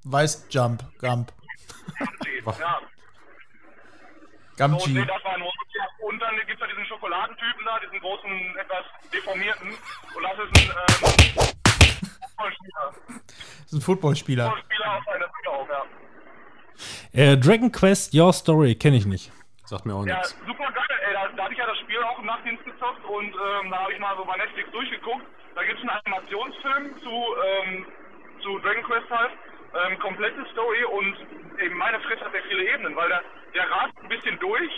weiß 0.03 0.47
Jump. 0.49 0.83
Gump. 0.99 1.31
ja. 2.59 2.79
So, 4.57 4.65
und 4.65 4.93
nee, 4.93 5.05
das 5.05 5.23
war 5.23 5.37
nur. 5.37 5.51
Und 6.01 6.19
dann 6.19 6.35
gibt 6.37 6.53
es 6.53 6.59
ja 6.59 6.67
diesen 6.67 6.85
Schokoladentypen 6.85 7.65
da, 7.65 7.79
diesen 7.79 7.99
großen, 7.99 8.55
etwas 8.57 8.85
deformierten. 9.13 9.69
Und 9.69 10.23
das 10.23 10.33
ist 10.33 10.57
ein 10.57 10.75
ähm, 10.77 11.47
Footballspieler. 12.21 12.93
Das 13.07 13.65
ist 13.65 13.73
ein 13.73 13.81
Footballspieler. 13.81 14.45
Footballspieler 14.49 14.97
auf 14.97 15.03
seiner 15.05 15.27
Brille 15.27 15.49
auch, 15.51 15.67
ja. 15.69 15.83
Äh, 17.13 17.37
Dragon 17.37 17.71
Quest 17.71 18.13
Your 18.13 18.33
Story 18.33 18.75
kenne 18.75 18.97
ich 18.97 19.05
nicht. 19.05 19.31
Sagt 19.65 19.85
mir 19.85 19.93
auch 19.95 20.05
Ja, 20.05 20.15
nichts. 20.17 20.35
super 20.45 20.71
geil, 20.71 20.97
ey. 21.07 21.13
Da, 21.13 21.27
da 21.35 21.43
hatte 21.43 21.53
ich 21.53 21.59
ja 21.59 21.65
das 21.67 21.77
Spiel 21.79 22.01
auch 22.03 22.19
im 22.19 22.25
Nachtdienst 22.25 22.63
gezockt 22.63 23.03
und 23.05 23.25
ähm, 23.35 23.69
da 23.71 23.77
habe 23.83 23.93
ich 23.93 23.99
mal 23.99 24.15
so 24.15 24.23
bei 24.25 24.37
Netflix 24.37 24.71
durchgeguckt. 24.71 25.25
Da 25.55 25.63
gibt 25.63 25.79
es 25.79 25.81
einen 25.89 25.99
Animationsfilm 26.05 26.97
zu, 27.03 27.09
ähm, 27.09 27.85
zu 28.41 28.59
Dragon 28.59 28.83
Quest 28.83 29.09
halt. 29.09 29.31
Ähm, 29.85 29.99
komplette 29.99 30.45
Story 30.53 30.83
und 30.85 31.17
eben 31.59 31.77
meine 31.77 31.99
Fresse 31.99 32.23
hat 32.23 32.33
der 32.33 32.41
viele 32.43 32.63
Ebenen, 32.73 32.95
weil 32.95 33.09
der, 33.09 33.21
der 33.57 33.69
rast 33.71 33.93
ein 34.01 34.09
bisschen 34.09 34.37
durch, 34.39 34.71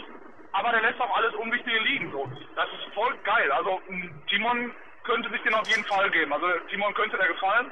aber 0.54 0.72
der 0.72 0.82
lässt 0.82 1.00
auch 1.00 1.16
alles 1.16 1.34
Unwichtige 1.36 1.80
liegen. 1.80 2.12
So. 2.12 2.30
Das 2.56 2.66
ist 2.68 2.94
voll 2.94 3.14
geil. 3.24 3.52
Also 3.52 3.82
Timon 4.28 4.74
könnte 5.04 5.30
sich 5.30 5.42
den 5.42 5.54
auf 5.54 5.68
jeden 5.68 5.86
Fall 5.86 6.10
geben. 6.12 6.32
Also 6.34 6.48
Timon 6.70 6.94
könnte 6.94 7.18
der 7.18 7.28
gefallen. 7.28 7.72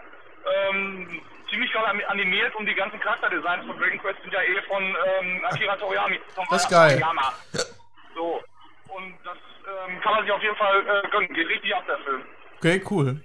Ähm, 0.70 1.22
ziemlich 1.50 1.72
geil 1.74 1.86
ani- 1.86 2.06
animiert 2.06 2.56
und 2.56 2.66
die 2.66 2.74
ganzen 2.76 3.00
Charakterdesigns 3.00 3.66
von 3.66 3.78
Dragon 3.78 4.00
Quest 4.00 4.22
sind 4.22 4.34
ja 4.34 4.42
eh 4.42 4.62
von 4.68 4.84
ähm, 4.84 5.46
Akira 5.46 5.76
Toriyami. 5.76 6.20
Das 6.36 6.64
ist 6.64 6.70
geil. 6.70 6.92
Toriyama. 7.00 7.34
So. 8.16 8.42
Und 8.90 9.14
das 9.24 9.38
ähm, 9.88 10.00
kann 10.02 10.14
man 10.14 10.24
sich 10.24 10.32
auf 10.32 10.42
jeden 10.42 10.56
Fall 10.56 10.80
äh, 10.88 11.08
gönnen. 11.10 11.34
Geht 11.34 11.48
richtig 11.50 11.76
ab, 11.76 11.84
der 11.88 11.98
Film. 12.00 12.24
Okay, 12.58 12.82
cool. 12.90 13.22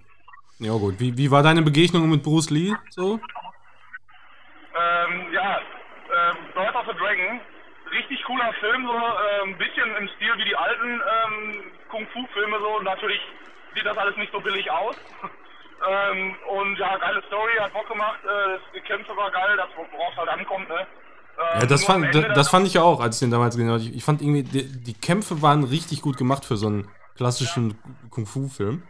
Ja 0.58 0.72
gut, 0.72 0.98
wie, 0.98 1.16
wie 1.16 1.30
war 1.30 1.42
deine 1.42 1.62
Begegnung 1.62 2.08
mit 2.10 2.22
Bruce 2.22 2.50
Lee? 2.50 2.74
So? 2.90 3.20
Ähm, 4.74 5.32
ja, 5.32 5.60
ähm, 5.60 6.36
Birth 6.54 6.74
of 6.74 6.86
the 6.86 6.98
Dragon. 6.98 7.40
Richtig 7.92 8.24
cooler 8.24 8.52
Film, 8.54 8.86
so 8.86 8.92
äh, 8.94 9.42
ein 9.44 9.58
bisschen 9.58 9.96
im 9.96 10.08
Stil 10.16 10.32
wie 10.38 10.44
die 10.44 10.56
alten 10.56 11.00
ähm, 11.00 11.62
Kung-Fu-Filme 11.90 12.58
so. 12.58 12.80
Natürlich 12.80 13.20
sieht 13.74 13.84
das 13.84 13.96
alles 13.98 14.16
nicht 14.16 14.32
so 14.32 14.40
billig 14.40 14.70
aus. 14.70 14.96
ähm, 15.88 16.34
und 16.48 16.78
ja, 16.78 16.96
geile 16.96 17.22
Story, 17.26 17.52
hat 17.60 17.72
Bock 17.74 17.88
gemacht. 17.88 18.18
Äh, 18.24 18.58
die 18.74 18.80
Kämpfe 18.80 19.14
war 19.16 19.30
geil, 19.30 19.56
das 19.56 19.68
worauf 19.76 20.12
es 20.12 20.16
halt 20.18 20.28
ankommt, 20.30 20.68
ne? 20.68 20.86
Ähm, 21.38 21.60
Ja, 21.60 21.66
das 21.66 21.84
fand, 21.84 22.14
das, 22.14 22.24
das 22.34 22.48
fand 22.50 22.66
ich 22.66 22.74
ja 22.74 22.82
auch, 22.82 23.00
als 23.00 23.16
ich 23.16 23.20
den 23.20 23.30
damals 23.30 23.56
gesehen 23.56 23.70
habe. 23.70 23.82
Ich, 23.82 23.94
ich 23.94 24.04
fand 24.04 24.22
irgendwie, 24.22 24.42
die, 24.42 24.82
die 24.82 24.94
Kämpfe 24.94 25.42
waren 25.42 25.64
richtig 25.64 26.00
gut 26.00 26.16
gemacht 26.16 26.46
für 26.46 26.56
so 26.56 26.68
einen 26.68 26.88
klassischen 27.16 27.78
Kung-Fu-Film. 28.10 28.82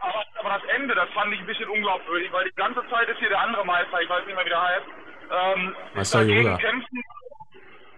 Aber, 0.00 0.24
aber 0.40 0.58
das 0.58 0.62
Ende, 0.74 0.94
das 0.94 1.10
fand 1.10 1.32
ich 1.34 1.40
ein 1.40 1.46
bisschen 1.46 1.68
unglaubwürdig, 1.68 2.32
weil 2.32 2.44
die 2.48 2.54
ganze 2.56 2.80
Zeit 2.88 3.06
ist 3.08 3.18
hier 3.18 3.28
der 3.28 3.40
andere 3.40 3.66
Meister, 3.66 4.00
ich 4.00 4.08
weiß 4.08 4.24
nicht 4.24 4.34
mehr, 4.34 4.44
wie 4.46 4.48
der 4.48 4.62
heißt, 4.62 4.86
ähm, 5.30 5.76
Meister 5.94 6.22
Yoda. 6.22 6.56
kämpfen. 6.56 7.02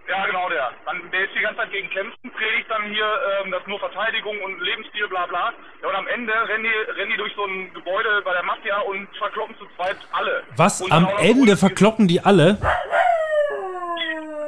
Ja, 0.09 0.25
genau, 0.25 0.49
der. 0.49 0.71
Dann, 0.85 1.11
der 1.11 1.25
ist 1.25 1.35
die 1.35 1.39
ganze 1.39 1.57
Zeit 1.57 1.71
gegen 1.71 1.87
Kämpfen, 1.91 2.31
predigt 2.31 2.69
dann 2.69 2.83
hier, 2.85 3.05
ähm, 3.43 3.51
das 3.51 3.61
ist 3.61 3.67
nur 3.67 3.79
Verteidigung 3.79 4.41
und 4.41 4.59
Lebensstil, 4.59 5.07
bla 5.07 5.27
bla. 5.27 5.53
Ja, 5.83 5.89
und 5.89 5.95
am 5.95 6.07
Ende 6.07 6.33
rennen 6.47 6.63
die, 6.63 6.91
rennen 6.93 7.11
die 7.11 7.17
durch 7.17 7.33
so 7.35 7.45
ein 7.45 7.71
Gebäude 7.75 8.21
bei 8.23 8.33
der 8.33 8.41
Mafia 8.43 8.79
und 8.79 9.07
verkloppen 9.17 9.55
zu 9.59 9.67
zweit 9.75 9.97
alle. 10.13 10.43
Was? 10.57 10.81
Und 10.81 10.91
Am 10.91 11.03
noch 11.03 11.19
Ende 11.19 11.55
verkloppen 11.55 12.07
die 12.07 12.19
alle? 12.21 12.57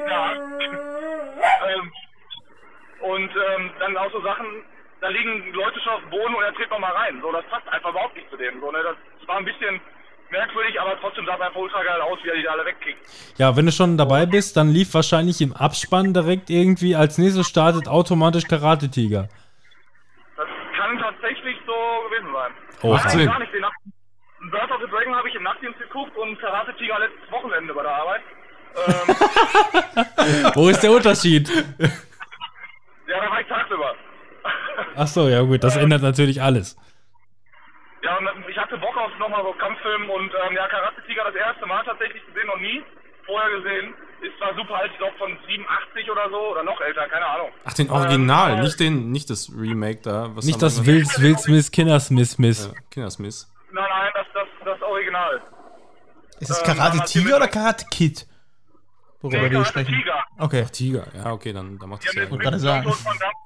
Ja. 0.09 0.31
ähm, 1.69 1.91
und 3.01 3.31
ähm, 3.35 3.71
dann 3.79 3.97
auch 3.97 4.11
so 4.11 4.21
Sachen, 4.21 4.47
da 4.99 5.09
liegen 5.09 5.53
Leute 5.53 5.79
schon 5.81 5.93
auf 5.93 6.01
dem 6.01 6.09
Boden 6.09 6.33
und 6.33 6.43
er 6.43 6.53
tritt 6.55 6.71
mal 6.71 6.91
rein. 6.91 7.19
So, 7.21 7.31
das 7.31 7.45
passt 7.45 7.67
einfach 7.69 7.91
überhaupt 7.91 8.15
nicht 8.15 8.29
zu 8.31 8.37
dem. 8.37 8.59
So, 8.61 8.71
ne? 8.71 8.79
Das 8.83 9.27
war 9.27 9.37
ein 9.37 9.45
bisschen 9.45 9.79
merkwürdig, 10.31 10.79
aber 10.79 10.97
trotzdem 10.99 11.25
sah 11.25 11.33
einfach 11.33 11.55
ultra 11.55 11.83
geil 11.83 12.01
aus, 12.01 12.19
wie 12.23 12.29
er 12.29 12.37
die 12.37 12.47
alle 12.47 12.65
wegkickt. 12.65 12.99
Ja, 13.37 13.55
wenn 13.55 13.65
du 13.65 13.71
schon 13.71 13.97
dabei 13.97 14.25
bist, 14.25 14.57
dann 14.57 14.69
lief 14.69 14.93
wahrscheinlich 14.93 15.41
im 15.41 15.53
Abspann 15.53 16.13
direkt 16.13 16.49
irgendwie 16.49 16.95
als 16.95 17.17
nächstes 17.17 17.47
startet 17.47 17.87
automatisch 17.87 18.45
Karate 18.47 18.89
Tiger. 18.89 19.27
Das 20.37 20.47
kann 20.77 20.97
tatsächlich 20.97 21.57
so 21.65 21.73
gewesen 22.09 22.33
sein. 22.33 22.51
Oh, 22.83 22.97
Sinn. 23.09 23.27
gar 23.27 23.39
nicht. 23.39 23.53
Den 23.53 23.61
Nacht 23.61 23.75
Birth 24.49 24.71
of 24.71 24.81
the 24.81 24.87
Dragon 24.89 25.15
habe 25.15 25.29
ich 25.29 25.35
im 25.35 25.43
Nachtdienst 25.43 25.77
geguckt 25.79 26.17
und 26.17 26.39
Karate 26.39 26.73
Tiger 26.77 26.97
letztes 26.99 27.31
Wochenende 27.31 27.73
bei 27.73 27.83
der 27.83 27.95
Arbeit. 27.95 28.21
Ähm, 28.87 29.15
Wo 30.55 30.69
ist 30.69 30.81
der 30.81 30.91
Unterschied? 30.91 31.47
ja, 31.79 33.19
da 33.19 33.29
war 33.29 33.41
ich 33.41 33.47
tagsüber. 33.47 33.95
Ach 34.95 35.07
so, 35.07 35.27
ja 35.27 35.41
gut, 35.41 35.63
das 35.63 35.77
ändert 35.77 36.01
natürlich 36.01 36.41
alles. 36.41 36.75
Ja, 38.03 38.17
und 38.17 38.25
ich 39.31 39.37
nochmal 39.37 39.53
so 39.53 39.57
Kampffilm 39.57 40.09
und 40.09 40.31
ähm, 40.35 40.55
ja, 40.55 40.67
Karate 40.67 41.01
Tiger 41.07 41.23
das 41.25 41.35
erste 41.35 41.65
Mal 41.65 41.83
tatsächlich 41.85 42.21
gesehen, 42.27 42.47
noch 42.47 42.59
nie 42.59 42.83
vorher 43.25 43.49
gesehen. 43.57 43.93
Ist 44.21 44.37
zwar 44.37 44.53
super 44.55 44.75
alt, 44.75 44.91
ich 44.91 44.97
glaube 44.99 45.17
von 45.17 45.31
87 45.47 46.11
oder 46.11 46.29
so 46.29 46.51
oder 46.51 46.63
noch 46.63 46.79
älter, 46.81 47.07
keine 47.07 47.25
Ahnung. 47.25 47.49
Ach, 47.65 47.73
den 47.73 47.89
Original, 47.89 48.53
Ähm, 48.53 48.59
nicht 48.61 48.79
den, 48.79 49.11
nicht 49.11 49.29
das 49.29 49.49
Remake 49.55 50.01
da. 50.03 50.29
Was 50.35 50.45
Nicht 50.45 50.61
das 50.61 50.85
Will, 50.85 51.03
Will 51.17 51.37
Smith, 51.37 51.71
Kindersmith, 51.71 52.31
Smith. 52.31 52.69
Ja, 52.71 52.79
Kindersmith. 52.91 53.47
Nein, 53.71 53.85
nein, 53.89 54.11
das, 54.13 54.27
das, 54.33 54.47
das 54.65 54.81
Original. 54.83 55.41
Ist 56.39 56.49
es 56.51 56.59
Ähm, 56.59 56.65
Karate 56.65 56.97
dann 56.97 57.07
Tiger 57.07 57.29
hat 57.31 57.35
oder 57.37 57.47
Karate 57.47 57.85
Kid? 57.89 58.27
Worüber 59.21 59.37
Nee, 59.43 59.51
wir 59.51 59.65
sprechen. 59.65 59.93
Tiger. 59.93 60.23
Okay. 60.39 60.65
Tiger, 60.71 61.05
ja, 61.15 61.31
okay, 61.31 61.53
dann, 61.53 61.77
dann 61.77 61.89
macht 61.89 62.05
das 62.05 62.13
Ja, 62.15 62.23
ja. 62.23 62.29
mit, 62.29 62.39
gerade 62.41 62.59
sagen. 62.59 62.93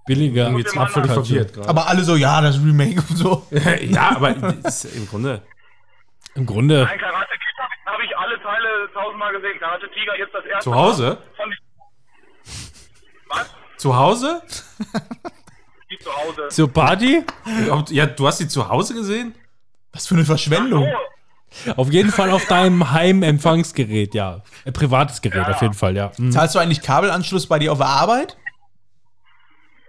Billiger. 0.06 0.50
Jetzt 0.52 0.76
mal 0.76 0.86
anderen- 0.86 1.10
verwirrt 1.14 1.54
gerade. 1.54 1.68
Aber 1.70 1.88
alle 1.88 2.04
so, 2.04 2.16
ja, 2.16 2.42
das 2.42 2.58
Remake 2.58 3.02
und 3.10 3.16
so. 3.18 3.48
ja, 3.82 4.16
aber 4.16 4.36
ist 4.66 4.86
im 4.96 5.08
Grunde. 5.08 5.42
Im 6.36 6.46
Grunde, 6.46 6.84
Nein, 6.84 7.00
Karate 7.00 7.32
Kid 7.32 7.86
habe 7.86 8.04
ich, 8.04 8.18
alle 8.18 8.42
Teile 8.42 8.90
tausendmal 8.94 9.34
gesehen. 9.34 9.60
Karate 9.60 9.90
Tiger 9.92 10.18
jetzt 10.18 10.34
das 10.34 10.46
erste 10.46 10.64
Zu 10.64 10.76
Hause? 10.76 11.18
Was? 13.30 13.56
Zu 13.78 13.96
Hause? 13.96 14.42
Die 15.90 15.98
zu 16.00 16.12
Hause. 16.16 16.48
zur 16.50 16.74
Party? 16.74 17.24
Ja, 17.92 18.06
du 18.08 18.28
hast 18.28 18.40
die 18.40 18.48
zu 18.48 18.68
Hause 18.68 18.96
gesehen? 18.96 19.36
Was 19.94 20.08
für 20.08 20.16
eine 20.16 20.26
Verschwendung. 20.26 20.92
Oh, 21.68 21.74
Auf 21.78 21.92
jeden 21.92 22.10
Fall 22.12 22.32
auf 22.32 22.46
deinem 22.48 22.92
Heimempfangsgerät, 22.92 24.14
ja. 24.16 24.42
Äh, 24.66 24.72
privates 24.72 25.22
Gerät, 25.22 25.48
auf 25.48 25.62
jeden 25.62 25.76
Fall, 25.76 25.96
ja. 25.96 26.12
Mhm. 26.18 26.32
Zahlst 26.32 26.56
du 26.56 26.60
eigentlich 26.60 26.82
Kabelanschluss 26.82 27.48
bei 27.48 27.60
dir 27.60 27.72
auf 27.72 27.78
der 27.78 27.88
Arbeit? 27.88 28.36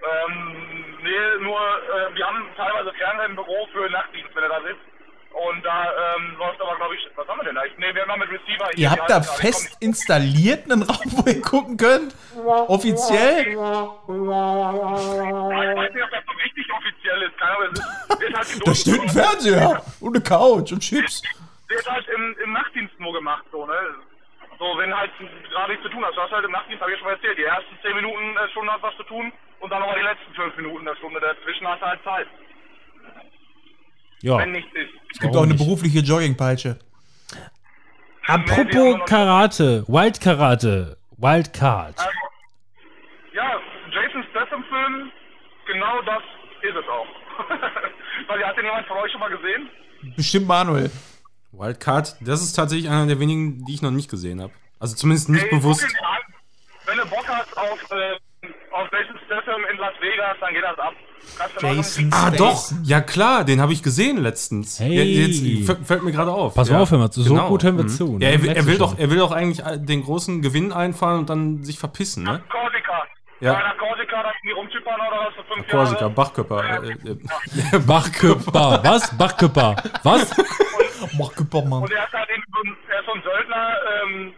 ähm, 0.06 0.54
nee, 1.02 1.42
nur, 1.44 1.58
äh, 1.58 2.14
wir 2.14 2.26
haben 2.26 2.44
teilweise 2.56 2.92
Fernseher 2.96 3.26
im 3.26 3.34
Büro 3.34 3.66
für 3.72 3.90
Nachtdienst, 3.90 4.30
wenn 4.36 4.42
er 4.44 4.48
da 4.50 4.60
sitzt. 4.62 4.85
Und 5.48 5.64
da 5.64 5.92
ähm, 6.16 6.34
läuft 6.38 6.60
aber, 6.60 6.74
glaube 6.76 6.96
ich, 6.96 7.06
was 7.14 7.28
haben 7.28 7.38
wir 7.38 7.44
denn 7.44 7.54
da? 7.54 7.64
Ich, 7.64 7.78
nee, 7.78 7.94
wir 7.94 8.02
haben 8.02 8.08
da 8.08 8.16
mit 8.16 8.28
Receiver. 8.30 8.68
Ihr 8.76 8.90
habt 8.90 9.08
da 9.08 9.22
fest 9.22 9.76
installiert 9.80 10.64
einen 10.64 10.82
Raum, 10.82 10.98
wo 11.06 11.22
ihr 11.28 11.40
gucken 11.40 11.76
könnt? 11.76 12.16
Offiziell? 12.66 13.46
Ich 13.46 13.56
weiß 13.56 14.08
nicht, 15.94 16.02
ob 16.04 16.10
das 16.10 16.24
so 16.26 16.32
richtig 16.42 16.66
offiziell 16.72 17.22
ist. 17.22 17.38
Keine 17.38 17.52
Ahnung, 17.52 17.68
es 17.72 17.78
ist, 17.78 17.86
halt 18.34 18.66
Da 18.66 18.74
steht 18.74 19.00
ein 19.00 19.08
Fernseher 19.08 19.80
und 20.00 20.16
eine 20.16 20.24
Couch 20.24 20.72
und 20.72 20.80
Chips. 20.80 21.22
wird 21.68 21.88
halt 21.90 22.08
im, 22.08 22.36
im 22.42 22.52
Nachtdienst 22.52 22.98
nur 22.98 23.12
gemacht, 23.12 23.44
so, 23.52 23.64
ne? 23.66 23.74
So, 24.58 24.64
wenn 24.78 24.92
halt 24.96 25.10
gerade 25.50 25.70
nichts 25.72 25.84
zu 25.84 25.90
tun 25.92 26.04
hast. 26.04 26.16
Du 26.16 26.20
hast 26.22 26.32
halt 26.32 26.44
im 26.44 26.50
Nachtdienst, 26.50 26.80
habe 26.80 26.90
ich 26.90 26.96
ja 26.96 26.98
schon 26.98 27.06
mal 27.08 27.14
erzählt, 27.14 27.38
die 27.38 27.44
ersten 27.44 27.78
10 27.82 27.94
Minuten 27.94 28.34
der 28.34 28.48
Stunde 28.48 28.72
hast 28.72 28.82
was 28.82 28.96
zu 28.96 29.04
tun 29.04 29.30
und 29.60 29.70
dann 29.70 29.78
nochmal 29.80 29.96
die 29.98 30.02
letzten 30.04 30.32
5 30.34 30.56
Minuten 30.56 30.84
der 30.86 30.96
Stunde 30.96 31.20
dazwischen 31.20 31.68
hast 31.68 31.82
du 31.82 31.86
halt 31.86 32.02
Zeit, 32.02 32.26
Ja. 34.22 34.38
wenn 34.38 34.52
nichts 34.52 34.70
ist. 34.74 34.90
Es 35.12 35.18
gibt 35.20 35.36
auch 35.36 35.42
eine 35.42 35.54
berufliche 35.54 36.00
Joggingpeitsche. 36.00 36.78
Apropos 38.26 38.98
Karate, 39.06 39.84
Wild 39.86 40.20
Karate, 40.20 40.96
Wildcard. 41.16 41.96
Ja, 43.32 43.60
Jason 43.92 44.24
Statham-Film, 44.30 45.12
genau 45.66 46.02
das 46.02 46.22
ist 46.62 46.74
es 46.76 46.88
auch. 46.88 47.06
Weil, 48.28 48.44
hat 48.44 48.56
den 48.56 48.64
jemand 48.64 48.86
von 48.86 48.96
euch 48.98 49.12
schon 49.12 49.20
mal 49.20 49.30
gesehen? 49.30 49.68
Bestimmt 50.16 50.48
Manuel. 50.48 50.90
Wildcard, 51.52 52.16
das 52.20 52.42
ist 52.42 52.54
tatsächlich 52.54 52.90
einer 52.90 53.06
der 53.06 53.20
wenigen, 53.20 53.64
die 53.64 53.74
ich 53.74 53.82
noch 53.82 53.90
nicht 53.92 54.10
gesehen 54.10 54.42
habe. 54.42 54.52
Also 54.80 54.96
zumindest 54.96 55.28
nicht 55.28 55.44
Ey, 55.44 55.50
bewusst. 55.50 55.86
Wenn 56.86 56.98
du 56.98 57.06
Bock 57.06 57.26
hast 57.28 57.56
auf, 57.56 57.90
äh, 57.92 58.16
auf 58.72 58.88
Jason 58.92 59.18
Statham 59.26 59.62
in 59.70 59.75
Las 59.86 60.00
Vegas, 60.00 60.36
dann 60.40 60.52
geht 60.54 60.64
das 60.64 60.78
ab. 60.78 60.94
Kannst 61.38 61.62
du 61.62 61.66
machen. 61.66 61.76
Jason 61.76 62.10
Ah, 62.12 62.30
doch. 62.30 62.70
Ja, 62.84 63.00
klar, 63.00 63.44
den 63.44 63.60
habe 63.60 63.72
ich 63.72 63.82
gesehen 63.82 64.18
letztens. 64.18 64.80
Hey. 64.80 64.94
Jetzt 64.94 65.86
fällt 65.86 66.02
mir 66.02 66.12
gerade 66.12 66.32
auf. 66.32 66.54
Pass 66.54 66.68
ja, 66.68 66.74
mal 66.74 66.82
auf, 66.82 66.90
hör 66.90 66.98
mal 66.98 67.10
zu. 67.10 67.22
So 67.22 67.34
gut 67.36 67.62
hören 67.62 67.78
wir 67.78 67.86
zu, 67.86 68.18
ne? 68.18 68.24
Ja, 68.24 68.30
er, 68.30 68.56
er, 68.56 68.66
will 68.66 68.78
doch, 68.78 68.98
er 68.98 69.10
will 69.10 69.18
doch 69.18 69.32
eigentlich 69.32 69.64
äh, 69.64 69.78
den 69.78 70.02
großen 70.02 70.42
Gewinn 70.42 70.72
einfahren 70.72 71.20
und 71.20 71.30
dann 71.30 71.62
sich 71.62 71.78
verpissen, 71.78 72.24
ne? 72.24 72.42
Korsika. 72.48 73.04
Ja. 73.40 73.52
Ja. 73.52 73.60
nach 73.60 73.76
Korsika, 73.76 74.22
da 74.22 74.30
irgendwie 74.30 74.52
rumchippern 74.52 74.94
oder 74.94 75.26
was 75.26 75.34
für 75.34 75.54
fünf 75.54 75.68
Korsika, 75.68 76.00
Jahre. 76.00 76.12
Bachkörper. 76.12 76.82
Äh, 76.82 76.90
äh, 76.90 77.78
Bachkörper. 77.86 78.80
Was? 78.82 79.16
Bachkörper. 79.16 79.76
Was? 80.02 80.34
Mach 81.18 81.32
Mann. 81.64 81.82
Und 81.82 81.92
er 81.92 82.06
ist 82.06 82.12
halt 82.12 82.28
eben 82.30 82.42
so 82.52 82.62
ein, 82.62 82.76
er 82.88 83.00
ist 83.00 83.06
so 83.06 83.12
ein 83.12 83.22
Söldner 83.22 83.76
ähm, 84.02 84.32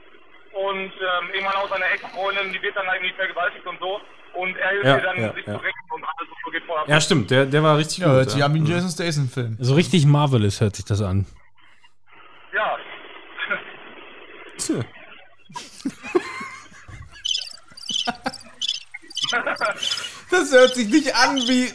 und 0.53 0.93
ähm, 0.93 1.25
irgendwann 1.33 1.57
auch 1.57 1.69
seine 1.71 1.85
Ex-Freundin, 1.95 2.53
die 2.53 2.61
wird 2.61 2.77
dann 2.77 2.87
irgendwie 2.93 3.15
vergewaltigt 3.15 3.67
und 3.67 3.79
so. 3.79 4.01
Und 4.41 4.57
er 4.57 4.71
hilft 4.71 4.85
Ja, 4.87 4.97
ihr 4.97 5.03
dann, 5.03 5.21
ja, 5.21 5.33
sich 5.35 5.47
ja. 5.47 5.53
zu 5.55 5.59
retten 5.59 5.91
und 5.95 6.05
alles 6.05 6.29
so 6.45 6.51
geht 6.51 6.63
vorab. 6.65 6.89
ja, 6.89 7.01
stimmt, 7.01 7.31
der, 7.31 7.47
der 7.47 7.63
war 7.63 7.77
richtig 7.79 7.99
Ja, 7.99 8.19
gut. 8.21 8.31
sich 8.31 8.39
ja. 8.41 8.47
an 8.47 8.55
wie 8.55 8.59
ein 8.61 8.67
Jason 8.67 8.91
Statham-Film. 8.91 9.57
So 9.59 9.75
richtig 9.75 10.07
Marvelous 10.07 10.61
hört 10.61 10.77
sich 10.77 10.85
das 10.85 11.03
an. 11.03 11.27
ja. 12.55 12.77
Tja. 14.59 14.85
Das 20.31 20.53
hört 20.53 20.75
sich 20.75 20.89
nicht 20.89 21.15
an 21.15 21.37
wie. 21.37 21.73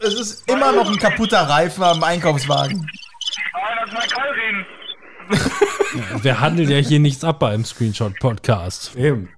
Es 0.00 0.14
ist 0.14 0.50
immer 0.50 0.72
noch 0.72 0.90
ein 0.90 0.96
kaputter 0.98 1.40
Reifen 1.48 1.82
am 1.84 2.02
Einkaufswagen. 2.02 2.78
Nein, 3.52 3.78
das 3.80 3.88
ist 3.88 3.94
mein 3.94 4.08
Kalrin. 4.08 4.66
Wer 6.22 6.40
handelt 6.40 6.70
ja 6.70 6.78
hier 6.78 6.98
nichts 7.00 7.22
ab 7.22 7.38
bei 7.40 7.50
einem 7.50 7.64
Screenshot-Podcast. 7.64 8.96
Eben. 8.96 9.28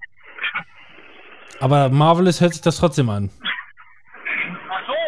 Aber 1.63 1.91
Marvelous 1.91 2.41
hört 2.41 2.55
sich 2.55 2.63
das 2.63 2.79
trotzdem 2.79 3.09
an. 3.09 3.31
Ach 4.69 4.83
so. 4.83 4.99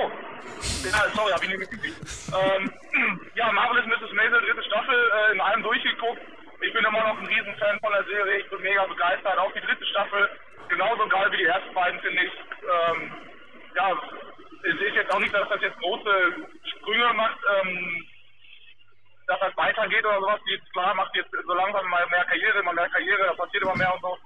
Ja, 0.87 1.11
sorry, 1.11 1.33
hab 1.33 1.43
ich 1.43 1.49
nicht 1.49 1.59
mitgekriegt. 1.59 1.99
ähm, 2.31 2.71
ja, 3.35 3.51
Marvelous 3.51 3.87
Mrs. 3.87 4.13
Maisel, 4.15 4.39
dritte 4.41 4.63
Staffel, 4.63 4.95
äh, 4.95 5.33
in 5.35 5.41
allem 5.41 5.65
durchgeguckt. 5.65 6.23
Ich 6.63 6.73
bin 6.73 6.85
immer 6.85 7.03
noch 7.03 7.19
ein 7.19 7.27
Riesenfan 7.27 7.81
von 7.81 7.91
der 7.91 8.05
Serie. 8.05 8.39
Ich 8.39 8.49
bin 8.51 8.63
mega 8.63 8.87
begeistert. 8.87 9.37
Auch 9.37 9.53
die 9.53 9.67
dritte 9.67 9.85
Staffel, 9.85 10.31
genauso 10.69 11.09
geil 11.09 11.27
wie 11.33 11.39
die 11.39 11.51
ersten 11.51 11.75
beiden, 11.75 11.99
finde 11.99 12.23
ich. 12.23 12.33
Ähm, 12.63 13.13
ja, 13.75 13.91
es 14.63 14.81
ist 14.81 14.95
jetzt 14.95 15.13
auch 15.13 15.19
nicht, 15.19 15.35
dass 15.35 15.49
das 15.49 15.61
jetzt 15.61 15.79
große 15.81 16.15
Sprünge 16.71 17.13
macht, 17.15 17.39
ähm, 17.51 18.07
dass 19.27 19.41
das 19.41 19.57
weitergeht 19.57 20.07
oder 20.07 20.21
sowas. 20.21 20.41
Die, 20.47 20.61
klar, 20.73 20.95
macht 20.95 21.17
jetzt 21.17 21.31
so 21.33 21.53
langsam 21.53 21.85
mal 21.89 22.07
mehr 22.11 22.25
Karriere, 22.27 22.61
immer 22.61 22.73
mehr 22.75 22.89
Karriere, 22.91 23.27
da 23.27 23.35
passiert 23.35 23.65
immer 23.65 23.77
mehr 23.77 23.93
und 23.93 24.03
so. 24.03 24.17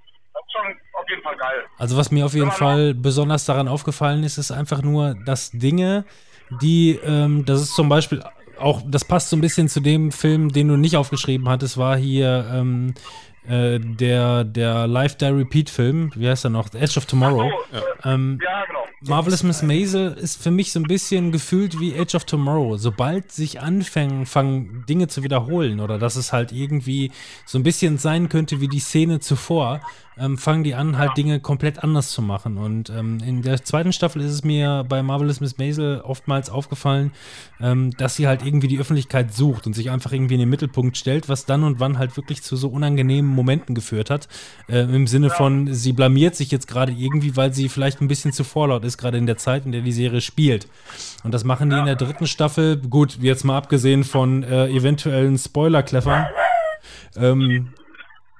Also 1.78 1.96
was 1.96 2.10
mir 2.10 2.24
auf 2.24 2.34
jeden. 2.34 2.50
Fall 2.50 2.94
besonders 2.94 3.44
daran 3.44 3.68
aufgefallen 3.68 4.24
ist, 4.24 4.38
ist 4.38 4.50
einfach 4.50 4.82
nur, 4.82 5.14
dass 5.26 5.50
Dinge, 5.50 6.04
die, 6.62 6.98
ähm, 7.04 7.44
das 7.44 7.60
ist 7.60 7.74
zum 7.74 7.88
Beispiel 7.88 8.22
auch, 8.58 8.82
das 8.86 9.04
passt 9.04 9.30
so 9.30 9.36
ein 9.36 9.40
bisschen 9.40 9.68
zu 9.68 9.80
dem 9.80 10.10
Film, 10.12 10.50
den 10.50 10.68
du 10.68 10.76
nicht 10.76 10.96
aufgeschrieben 10.96 11.48
hattest, 11.48 11.78
war 11.78 11.96
hier 11.96 12.50
ähm, 12.52 12.94
äh, 13.46 13.78
der, 13.80 14.44
der 14.44 14.86
Live 14.86 15.16
Die 15.16 15.26
Repeat 15.26 15.70
Film, 15.70 16.10
wie 16.14 16.28
heißt 16.28 16.44
er 16.44 16.50
noch? 16.50 16.68
The 16.70 16.78
Edge 16.78 16.98
of 16.98 17.06
Tomorrow. 17.06 17.50
So, 17.70 17.76
äh, 17.76 18.14
Ähm, 18.14 18.38
ja, 18.42 18.64
genau. 18.66 18.78
Marvelous 19.02 19.44
Miss 19.44 19.62
Maisel 19.62 20.12
ist 20.14 20.42
für 20.42 20.50
mich 20.50 20.72
so 20.72 20.80
ein 20.80 20.84
bisschen 20.84 21.30
gefühlt 21.30 21.78
wie 21.78 21.98
Age 21.98 22.16
of 22.16 22.24
Tomorrow. 22.24 22.76
Sobald 22.76 23.30
sich 23.30 23.60
anfangen, 23.60 24.26
fangen 24.26 24.84
Dinge 24.88 25.06
zu 25.06 25.22
wiederholen 25.22 25.80
oder 25.80 25.98
dass 25.98 26.16
es 26.16 26.32
halt 26.32 26.50
irgendwie 26.50 27.12
so 27.46 27.58
ein 27.58 27.62
bisschen 27.62 27.98
sein 27.98 28.28
könnte 28.28 28.60
wie 28.60 28.68
die 28.68 28.80
Szene 28.80 29.20
zuvor, 29.20 29.80
ähm, 30.20 30.38
fangen 30.38 30.64
die 30.64 30.74
an, 30.74 30.98
halt 30.98 31.16
Dinge 31.16 31.40
komplett 31.40 31.82
anders 31.82 32.10
zu 32.10 32.22
machen. 32.22 32.58
Und 32.58 32.90
ähm, 32.90 33.18
in 33.24 33.42
der 33.42 33.62
zweiten 33.64 33.92
Staffel 33.92 34.22
ist 34.22 34.32
es 34.32 34.44
mir 34.44 34.84
bei 34.88 35.02
Marvelous 35.02 35.40
Miss 35.40 35.58
Maisel 35.58 36.00
oftmals 36.00 36.50
aufgefallen, 36.50 37.12
ähm, 37.60 37.90
dass 37.96 38.16
sie 38.16 38.26
halt 38.26 38.44
irgendwie 38.44 38.68
die 38.68 38.78
Öffentlichkeit 38.78 39.32
sucht 39.32 39.66
und 39.66 39.74
sich 39.74 39.90
einfach 39.90 40.12
irgendwie 40.12 40.34
in 40.34 40.40
den 40.40 40.48
Mittelpunkt 40.48 40.96
stellt, 40.96 41.28
was 41.28 41.46
dann 41.46 41.64
und 41.64 41.80
wann 41.80 41.98
halt 41.98 42.16
wirklich 42.16 42.42
zu 42.42 42.56
so 42.56 42.68
unangenehmen 42.68 43.30
Momenten 43.30 43.74
geführt 43.74 44.10
hat. 44.10 44.28
Äh, 44.68 44.80
Im 44.80 45.06
Sinne 45.06 45.30
von, 45.30 45.72
sie 45.72 45.92
blamiert 45.92 46.36
sich 46.36 46.50
jetzt 46.50 46.68
gerade 46.68 46.92
irgendwie, 46.92 47.36
weil 47.36 47.52
sie 47.52 47.68
vielleicht 47.68 48.00
ein 48.00 48.08
bisschen 48.08 48.32
zu 48.32 48.44
vorlaut 48.44 48.84
ist, 48.84 48.98
gerade 48.98 49.18
in 49.18 49.26
der 49.26 49.36
Zeit, 49.36 49.66
in 49.66 49.72
der 49.72 49.82
die 49.82 49.92
Serie 49.92 50.20
spielt. 50.20 50.68
Und 51.24 51.32
das 51.32 51.44
machen 51.44 51.70
die 51.70 51.76
in 51.76 51.86
der 51.86 51.96
dritten 51.96 52.26
Staffel, 52.26 52.76
gut, 52.76 53.18
jetzt 53.20 53.44
mal 53.44 53.56
abgesehen 53.56 54.04
von 54.04 54.42
äh, 54.42 54.68
eventuellen 54.68 55.38
Spoiler-Cleffern. 55.38 56.26
Ähm, 57.16 57.68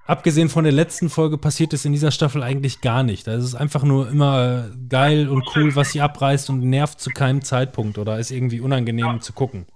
abgesehen 0.09 0.49
von 0.49 0.65
der 0.65 0.73
letzten 0.73 1.11
Folge 1.11 1.39
passiert 1.39 1.73
es 1.73 1.85
in 1.85 1.93
dieser 1.93 2.11
Staffel 2.11 2.43
eigentlich 2.43 2.81
gar 2.81 3.05
nicht. 3.05 3.29
Also 3.29 3.45
es 3.45 3.55
ist 3.55 3.61
einfach 3.61 3.85
nur 3.85 4.09
immer 4.09 4.65
geil 4.89 5.29
und 5.29 5.45
cool, 5.55 5.77
was 5.77 5.93
sie 5.93 6.01
abreißt 6.01 6.51
und 6.51 6.65
nervt 6.65 6.99
zu 6.99 7.11
keinem 7.11 7.43
Zeitpunkt 7.43 7.99
oder 7.99 8.19
ist 8.19 8.33
irgendwie 8.33 8.61
unangenehm 8.61 9.21
zu 9.21 9.33
gucken. 9.33 9.67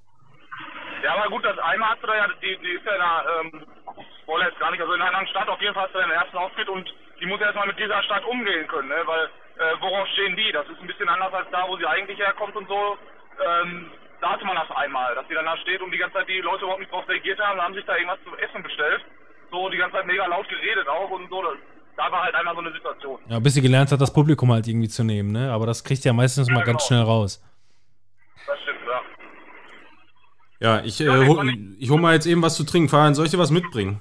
Ja, 1.05 1.15
aber 1.15 1.29
gut, 1.29 1.45
das 1.45 1.59
einmal 1.59 1.91
hast 1.91 2.03
du 2.03 2.07
da 2.07 2.17
ja, 2.17 2.27
die, 2.41 2.57
die 2.65 2.73
ist 2.73 2.87
ja 2.87 2.97
da, 2.97 3.25
ähm, 3.41 3.67
Spoiler 4.23 4.49
jetzt 4.49 4.59
gar 4.59 4.71
nicht, 4.71 4.81
also 4.81 4.95
in 4.95 5.01
einer 5.01 5.11
anderen 5.11 5.29
Stadt 5.29 5.49
auf 5.49 5.61
jeden 5.61 5.75
Fall 5.75 5.85
hast 5.85 5.95
du 5.95 6.01
den 6.01 6.11
ersten 6.11 6.37
Auftritt 6.39 6.69
und 6.69 6.89
die 7.21 7.27
muss 7.27 7.41
erstmal 7.41 7.67
mit 7.67 7.79
dieser 7.79 8.03
Stadt 8.03 8.25
umgehen 8.25 8.67
können, 8.69 8.89
ne? 8.89 9.03
weil 9.05 9.27
äh, 9.59 9.77
worauf 9.81 10.09
stehen 10.09 10.35
die? 10.37 10.51
Das 10.53 10.67
ist 10.69 10.81
ein 10.81 10.87
bisschen 10.87 11.09
anders 11.09 11.35
als 11.35 11.51
da, 11.51 11.69
wo 11.69 11.77
sie 11.77 11.87
eigentlich 11.87 12.19
herkommt 12.19 12.57
und 12.57 12.67
so. 12.69 12.97
Ähm, 13.45 13.91
da 14.21 14.31
hatte 14.31 14.47
man 14.47 14.57
das 14.57 14.71
einmal, 14.71 15.15
dass 15.15 15.27
sie 15.29 15.35
dann 15.35 15.45
da 15.45 15.57
steht 15.59 15.83
und 15.83 15.91
die 15.91 15.99
ganze 15.99 16.17
Zeit 16.19 16.29
die 16.29 16.41
Leute 16.41 16.63
überhaupt 16.63 16.81
nicht 16.81 16.93
drauf 16.93 17.09
reagiert 17.09 17.41
haben, 17.41 17.61
haben 17.61 17.75
sich 17.75 17.85
da 17.85 17.97
irgendwas 17.97 18.23
zu 18.25 18.35
essen 18.39 18.63
bestellt. 18.63 19.03
So 19.53 19.69
die 19.69 19.77
ganze 19.77 19.97
Zeit 19.97 20.07
mega 20.07 20.27
laut 20.27 20.49
geredet 20.49 20.89
auch 20.89 21.11
und 21.11 21.29
so. 21.29 21.43
Das, 21.43 21.55
da 21.97 22.11
war 22.11 22.25
halt 22.25 22.35
einmal 22.35 22.55
so 22.55 22.61
eine 22.61 22.73
Situation. 22.73 23.21
Ja, 23.29 23.39
bis 23.39 23.55
sie 23.55 23.61
gelernt 23.63 23.93
hat, 23.93 24.01
das 24.01 24.13
Publikum 24.13 24.51
halt 24.51 24.67
irgendwie 24.67 24.89
zu 24.89 25.05
nehmen, 25.05 25.31
ne? 25.31 25.53
Aber 25.53 25.67
das 25.67 25.85
kriegt 25.85 26.05
ja 26.05 26.13
meistens 26.13 26.49
mal 26.49 26.65
ganz 26.65 26.67
genau. 26.67 26.79
schnell 26.87 27.03
raus. 27.03 27.45
Das 28.47 28.59
stimmt, 28.61 28.79
ja. 30.61 30.79
Ja, 30.79 30.85
ich, 30.85 31.01
äh, 31.01 31.27
hol, 31.27 31.53
ich 31.79 31.91
hol 31.91 32.01
mal 32.01 32.15
jetzt 32.15 32.27
eben 32.27 32.43
was 32.43 32.57
zu 32.57 32.65
trinken. 32.65 32.89
Fabian, 32.89 33.15
soll 33.15 33.27
ich 33.27 33.31
dir 33.31 33.39
was 33.39 33.51
mitbringen? 33.51 34.01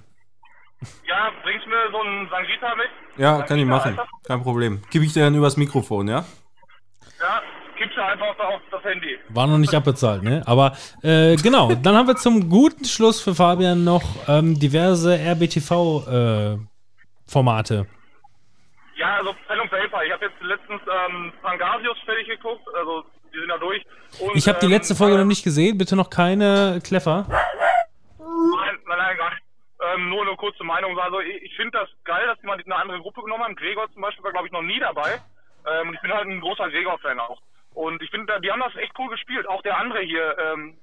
Ja, 1.06 1.32
bringst 1.44 1.68
mir 1.68 1.92
so 1.92 2.00
einen 2.00 2.30
Sangita 2.30 2.76
mit? 2.76 2.88
Ja, 3.18 3.32
Sangita 3.32 3.48
kann 3.48 3.60
ich 3.60 3.66
machen. 3.66 3.96
das? 3.98 4.08
Kein 4.26 4.42
Problem. 4.42 4.82
Gib 4.90 5.04
ich 5.04 5.14
dir 5.14 5.24
dann 5.26 5.36
übers 5.36 5.58
Mikrofon, 5.58 6.08
ja? 6.08 6.26
Ja, 7.20 7.42
gibst 7.78 7.98
du 7.98 8.04
einfach 8.04 8.40
auf 8.40 8.62
das 8.82 8.92
Handy. 8.92 9.20
War 9.30 9.48
noch 9.48 9.58
nicht 9.58 9.74
abbezahlt, 9.74 10.22
ne? 10.24 10.44
Aber 10.46 10.78
äh, 11.04 11.36
genau, 11.36 11.74
dann 11.76 11.96
haben 11.96 12.08
wir 12.08 12.16
zum 12.16 12.50
guten 12.50 12.86
Schluss 12.86 13.22
für 13.22 13.36
Fabian 13.36 13.84
noch 13.84 14.04
ähm, 14.28 14.58
diverse 14.60 15.18
RBTV-Formate. 15.18 17.88
Ja, 18.96 19.18
also 19.18 19.36
Pen 19.48 19.60
und 19.60 19.70
Paper. 19.70 20.04
Ich 20.06 20.12
habe 20.12 20.26
jetzt 20.26 20.42
letztens 20.42 20.82
ähm, 20.82 21.32
Pangasius 21.42 21.98
fertig 22.06 22.28
geguckt, 22.28 22.62
also 22.78 23.04
die 23.34 23.40
sind 23.40 23.50
da 23.50 23.58
durch. 23.58 23.84
Und, 24.20 24.36
ich 24.36 24.48
habe 24.48 24.60
die 24.60 24.66
ähm, 24.66 24.72
letzte 24.72 24.96
Folge 24.96 25.16
äh, 25.16 25.20
noch 25.20 25.26
nicht 25.26 25.44
gesehen, 25.44 25.78
bitte 25.78 25.96
noch 25.96 26.10
keine 26.10 26.82
Kleffer. 26.84 27.26
Nein, 27.30 27.40
nein, 28.88 28.98
nein, 28.98 29.18
gar 29.18 29.30
nicht. 29.32 29.42
Ähm, 29.94 30.10
nur 30.10 30.22
eine 30.22 30.36
kurze 30.36 30.64
Meinung. 30.64 30.98
Also 31.00 31.20
ich, 31.22 31.42
ich 31.42 31.56
finde 31.56 31.80
das 31.80 31.90
geil, 32.04 32.28
dass 32.28 32.40
die 32.40 32.46
mal 32.46 32.62
eine 32.64 32.76
andere 32.76 33.00
Gruppe 33.00 33.24
genommen 33.24 33.44
haben. 33.44 33.56
Gregor 33.56 33.92
zum 33.92 34.04
Beispiel 34.04 34.24
war, 34.24 34.32
glaube 34.32 34.46
ich, 34.48 34.54
noch 34.54 34.62
nie 34.62 34.80
dabei. 34.80 35.20
Ähm, 35.66 35.90
und 35.90 35.96
ich 35.96 36.02
bin 36.02 36.14
halt 36.14 36.28
ein 36.28 36.40
großer 36.40 36.70
Gregor-Fan 36.70 37.20
auch. 37.20 37.42
Und 37.74 38.02
ich 38.02 38.10
finde, 38.10 38.34
die 38.44 38.52
haben 38.52 38.60
das 38.60 38.76
echt 38.82 38.92
cool 39.00 39.10
gespielt. 39.10 39.48
Auch 39.48 39.62
der 39.62 39.78
andere 39.78 40.00
hier, 40.02 40.36
ähm, 40.54 40.74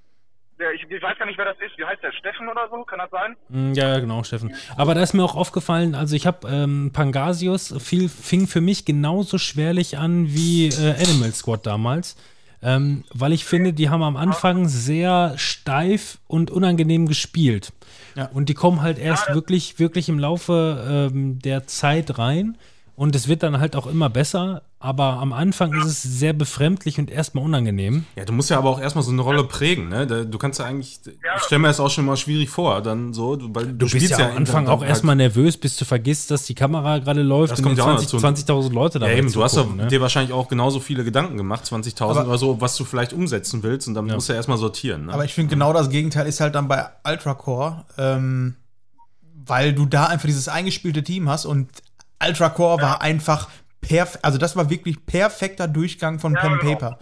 der, 0.58 0.72
ich, 0.72 0.82
ich 0.88 1.02
weiß 1.02 1.18
gar 1.18 1.26
nicht, 1.26 1.38
wer 1.38 1.44
das 1.44 1.56
ist. 1.60 1.76
Wie 1.78 1.84
heißt 1.84 2.02
der? 2.02 2.12
Steffen 2.12 2.48
oder 2.48 2.68
so? 2.70 2.82
Kann 2.84 2.98
das 2.98 3.10
sein? 3.10 3.36
Mm, 3.48 3.74
Ja, 3.74 3.88
ja, 3.94 3.98
genau, 4.00 4.22
Steffen. 4.24 4.54
Aber 4.76 4.94
da 4.94 5.02
ist 5.02 5.12
mir 5.14 5.22
auch 5.22 5.36
aufgefallen, 5.36 5.94
also 5.94 6.16
ich 6.16 6.26
habe 6.26 6.48
ähm, 6.48 6.90
Pangasius 6.92 7.74
viel, 7.78 8.08
fing 8.08 8.46
für 8.46 8.60
mich 8.60 8.84
genauso 8.84 9.38
schwerlich 9.38 9.98
an 9.98 10.26
wie 10.28 10.68
äh, 10.68 10.94
Animal 11.02 11.32
Squad 11.32 11.66
damals. 11.66 12.16
Ähm, 12.60 13.04
weil 13.14 13.32
ich 13.32 13.44
finde, 13.44 13.72
die 13.72 13.88
haben 13.88 14.02
am 14.02 14.16
Anfang 14.16 14.66
sehr 14.66 15.34
steif 15.36 16.18
und 16.26 16.50
unangenehm 16.50 17.06
gespielt. 17.06 17.72
Ja. 18.16 18.26
Und 18.32 18.48
die 18.48 18.54
kommen 18.54 18.82
halt 18.82 18.98
erst 18.98 19.32
wirklich, 19.32 19.78
wirklich 19.78 20.08
im 20.08 20.18
Laufe 20.18 21.10
ähm, 21.14 21.38
der 21.38 21.68
Zeit 21.68 22.18
rein. 22.18 22.58
Und 22.98 23.14
es 23.14 23.28
wird 23.28 23.44
dann 23.44 23.60
halt 23.60 23.76
auch 23.76 23.86
immer 23.86 24.10
besser. 24.10 24.62
Aber 24.80 25.04
am 25.20 25.32
Anfang 25.32 25.72
ist 25.72 25.86
es 25.86 26.02
sehr 26.02 26.32
befremdlich 26.32 26.98
und 26.98 27.10
erstmal 27.10 27.44
unangenehm. 27.44 28.04
Ja, 28.16 28.24
du 28.24 28.32
musst 28.32 28.50
ja 28.50 28.58
aber 28.58 28.70
auch 28.70 28.80
erstmal 28.80 29.04
so 29.04 29.12
eine 29.12 29.22
Rolle 29.22 29.44
prägen, 29.44 29.88
ne? 29.88 30.04
Du 30.26 30.36
kannst 30.36 30.58
ja 30.58 30.64
eigentlich, 30.66 30.98
ich 31.06 31.42
stelle 31.44 31.60
mir 31.60 31.68
das 31.68 31.78
auch 31.78 31.90
schon 31.90 32.04
mal 32.04 32.16
schwierig 32.16 32.50
vor, 32.50 32.80
dann 32.82 33.12
so, 33.12 33.36
du, 33.36 33.54
weil 33.54 33.66
du, 33.66 33.86
Du 33.86 33.90
bist 33.90 34.10
ja 34.10 34.30
am 34.30 34.36
Anfang 34.38 34.66
auch 34.66 34.80
halt- 34.80 34.88
erstmal 34.90 35.14
nervös, 35.14 35.56
bis 35.56 35.76
du 35.76 35.84
vergisst, 35.84 36.32
dass 36.32 36.44
die 36.44 36.54
Kamera 36.56 36.98
gerade 36.98 37.22
läuft 37.22 37.52
Das 37.52 37.60
und 37.60 37.66
kommt 37.66 37.78
dir 37.78 37.82
ja 37.82 37.88
auch 37.94 37.98
20 37.98 38.44
dazu. 38.44 38.52
20.000 38.52 38.72
Leute 38.72 38.98
da 38.98 39.06
Ja, 39.08 39.16
eben, 39.16 39.32
du 39.32 39.42
hast 39.44 39.54
ja 39.54 39.62
zugucken, 39.62 39.82
ne? 39.84 39.86
dir 39.88 40.00
wahrscheinlich 40.00 40.32
auch 40.32 40.48
genauso 40.48 40.80
viele 40.80 41.04
Gedanken 41.04 41.36
gemacht, 41.36 41.64
20.000 41.66 42.02
Aber- 42.20 42.28
oder 42.30 42.38
so, 42.38 42.60
was 42.60 42.76
du 42.76 42.84
vielleicht 42.84 43.12
umsetzen 43.12 43.62
willst 43.62 43.86
und 43.86 43.94
dann 43.94 44.06
musst 44.06 44.28
du 44.28 44.32
ja 44.32 44.36
erstmal 44.38 44.58
sortieren. 44.58 45.06
Ne? 45.06 45.12
Aber 45.12 45.24
ich 45.24 45.34
finde 45.34 45.50
genau 45.54 45.72
das 45.72 45.88
Gegenteil 45.90 46.26
ist 46.26 46.40
halt 46.40 46.56
dann 46.56 46.66
bei 46.66 46.84
Ultracore, 47.06 47.84
ähm, 47.96 48.56
weil 49.46 49.72
du 49.72 49.86
da 49.86 50.06
einfach 50.06 50.26
dieses 50.26 50.48
eingespielte 50.48 51.02
Team 51.04 51.28
hast 51.28 51.46
und 51.46 51.68
Ultracore 52.24 52.80
war 52.80 53.02
einfach 53.02 53.48
perfekt, 53.80 54.24
also 54.24 54.38
das 54.38 54.56
war 54.56 54.70
wirklich 54.70 55.04
perfekter 55.06 55.68
Durchgang 55.68 56.18
von 56.18 56.34
Pen 56.34 56.52
and 56.52 56.60
genau. 56.60 56.72
Paper. 56.74 56.98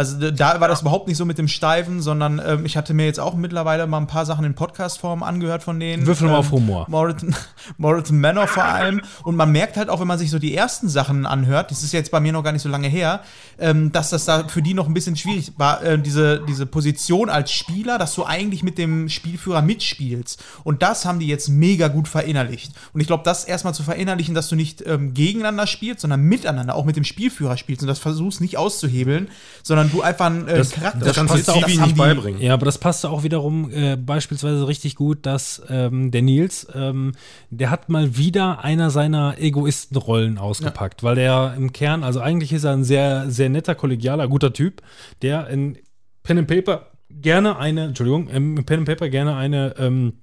Also 0.00 0.30
da 0.30 0.62
war 0.62 0.68
das 0.68 0.80
überhaupt 0.80 1.08
nicht 1.08 1.18
so 1.18 1.26
mit 1.26 1.36
dem 1.36 1.46
Steifen, 1.46 2.00
sondern 2.00 2.40
ähm, 2.42 2.64
ich 2.64 2.78
hatte 2.78 2.94
mir 2.94 3.04
jetzt 3.04 3.20
auch 3.20 3.34
mittlerweile 3.34 3.86
mal 3.86 3.98
ein 3.98 4.06
paar 4.06 4.24
Sachen 4.24 4.46
in 4.46 4.54
Podcast-Form 4.54 5.22
angehört 5.22 5.62
von 5.62 5.78
denen. 5.78 6.06
Würfel 6.06 6.28
mal 6.28 6.32
ähm, 6.32 6.38
auf 6.38 6.50
Humor. 6.52 6.86
Moritan 6.88 7.34
Manor 8.18 8.46
vor 8.46 8.64
allem. 8.64 9.02
Und 9.24 9.36
man 9.36 9.52
merkt 9.52 9.76
halt 9.76 9.90
auch, 9.90 10.00
wenn 10.00 10.06
man 10.06 10.18
sich 10.18 10.30
so 10.30 10.38
die 10.38 10.56
ersten 10.56 10.88
Sachen 10.88 11.26
anhört, 11.26 11.70
das 11.70 11.82
ist 11.82 11.92
jetzt 11.92 12.10
bei 12.10 12.18
mir 12.18 12.32
noch 12.32 12.42
gar 12.42 12.52
nicht 12.52 12.62
so 12.62 12.70
lange 12.70 12.88
her, 12.88 13.20
ähm, 13.58 13.92
dass 13.92 14.08
das 14.08 14.24
da 14.24 14.48
für 14.48 14.62
die 14.62 14.72
noch 14.72 14.86
ein 14.86 14.94
bisschen 14.94 15.16
schwierig 15.16 15.52
war, 15.58 15.82
äh, 15.82 15.98
diese, 15.98 16.40
diese 16.48 16.64
Position 16.64 17.28
als 17.28 17.52
Spieler, 17.52 17.98
dass 17.98 18.14
du 18.14 18.24
eigentlich 18.24 18.62
mit 18.62 18.78
dem 18.78 19.10
Spielführer 19.10 19.60
mitspielst. 19.60 20.42
Und 20.64 20.82
das 20.82 21.04
haben 21.04 21.18
die 21.18 21.26
jetzt 21.26 21.50
mega 21.50 21.88
gut 21.88 22.08
verinnerlicht. 22.08 22.72
Und 22.94 23.02
ich 23.02 23.06
glaube, 23.06 23.24
das 23.24 23.44
erstmal 23.44 23.74
zu 23.74 23.82
verinnerlichen, 23.82 24.34
dass 24.34 24.48
du 24.48 24.56
nicht 24.56 24.82
ähm, 24.86 25.12
gegeneinander 25.12 25.66
spielst, 25.66 26.00
sondern 26.00 26.22
miteinander, 26.22 26.74
auch 26.74 26.86
mit 26.86 26.96
dem 26.96 27.04
Spielführer 27.04 27.58
spielst 27.58 27.82
und 27.82 27.88
das 27.88 27.98
versuchst 27.98 28.40
nicht 28.40 28.56
auszuhebeln, 28.56 29.28
sondern 29.62 29.89
du 29.90 30.02
einfach 30.02 30.26
einen 30.26 30.48
äh, 30.48 30.56
Das- 30.58 30.70
Charakter 30.72 31.04
das 31.04 31.16
kannst 31.16 31.48
du 31.48 31.52
auch- 31.52 31.62
Stevie 31.62 31.78
nicht 31.78 31.96
beibringen. 31.96 32.40
Ja, 32.40 32.54
aber 32.54 32.66
das 32.66 32.78
passte 32.78 33.10
auch 33.10 33.22
wiederum 33.22 33.70
äh, 33.72 33.96
beispielsweise 33.96 34.66
richtig 34.66 34.94
gut, 34.96 35.26
dass 35.26 35.62
ähm, 35.68 36.10
der 36.10 36.22
Nils, 36.22 36.66
ähm, 36.74 37.12
der 37.50 37.70
hat 37.70 37.88
mal 37.88 38.16
wieder 38.16 38.64
einer 38.64 38.90
seiner 38.90 39.36
Egoistenrollen 39.38 40.38
ausgepackt, 40.38 41.02
weil 41.02 41.14
der 41.16 41.54
im 41.56 41.72
Kern, 41.72 42.02
also 42.04 42.20
eigentlich 42.20 42.52
ist 42.52 42.64
er 42.64 42.72
ein 42.72 42.84
sehr, 42.84 43.30
sehr 43.30 43.48
netter, 43.48 43.74
kollegialer, 43.74 44.28
guter 44.28 44.52
Typ, 44.52 44.82
der 45.22 45.48
in 45.48 45.78
Pen 46.22 46.38
and 46.38 46.48
Paper 46.48 46.86
gerne 47.10 47.58
eine, 47.58 47.84
Entschuldigung, 47.84 48.28
im 48.28 48.64
Pen 48.64 48.80
and 48.80 48.88
Paper 48.88 49.08
gerne 49.08 49.36
eine, 49.36 49.74
ähm, 49.78 50.14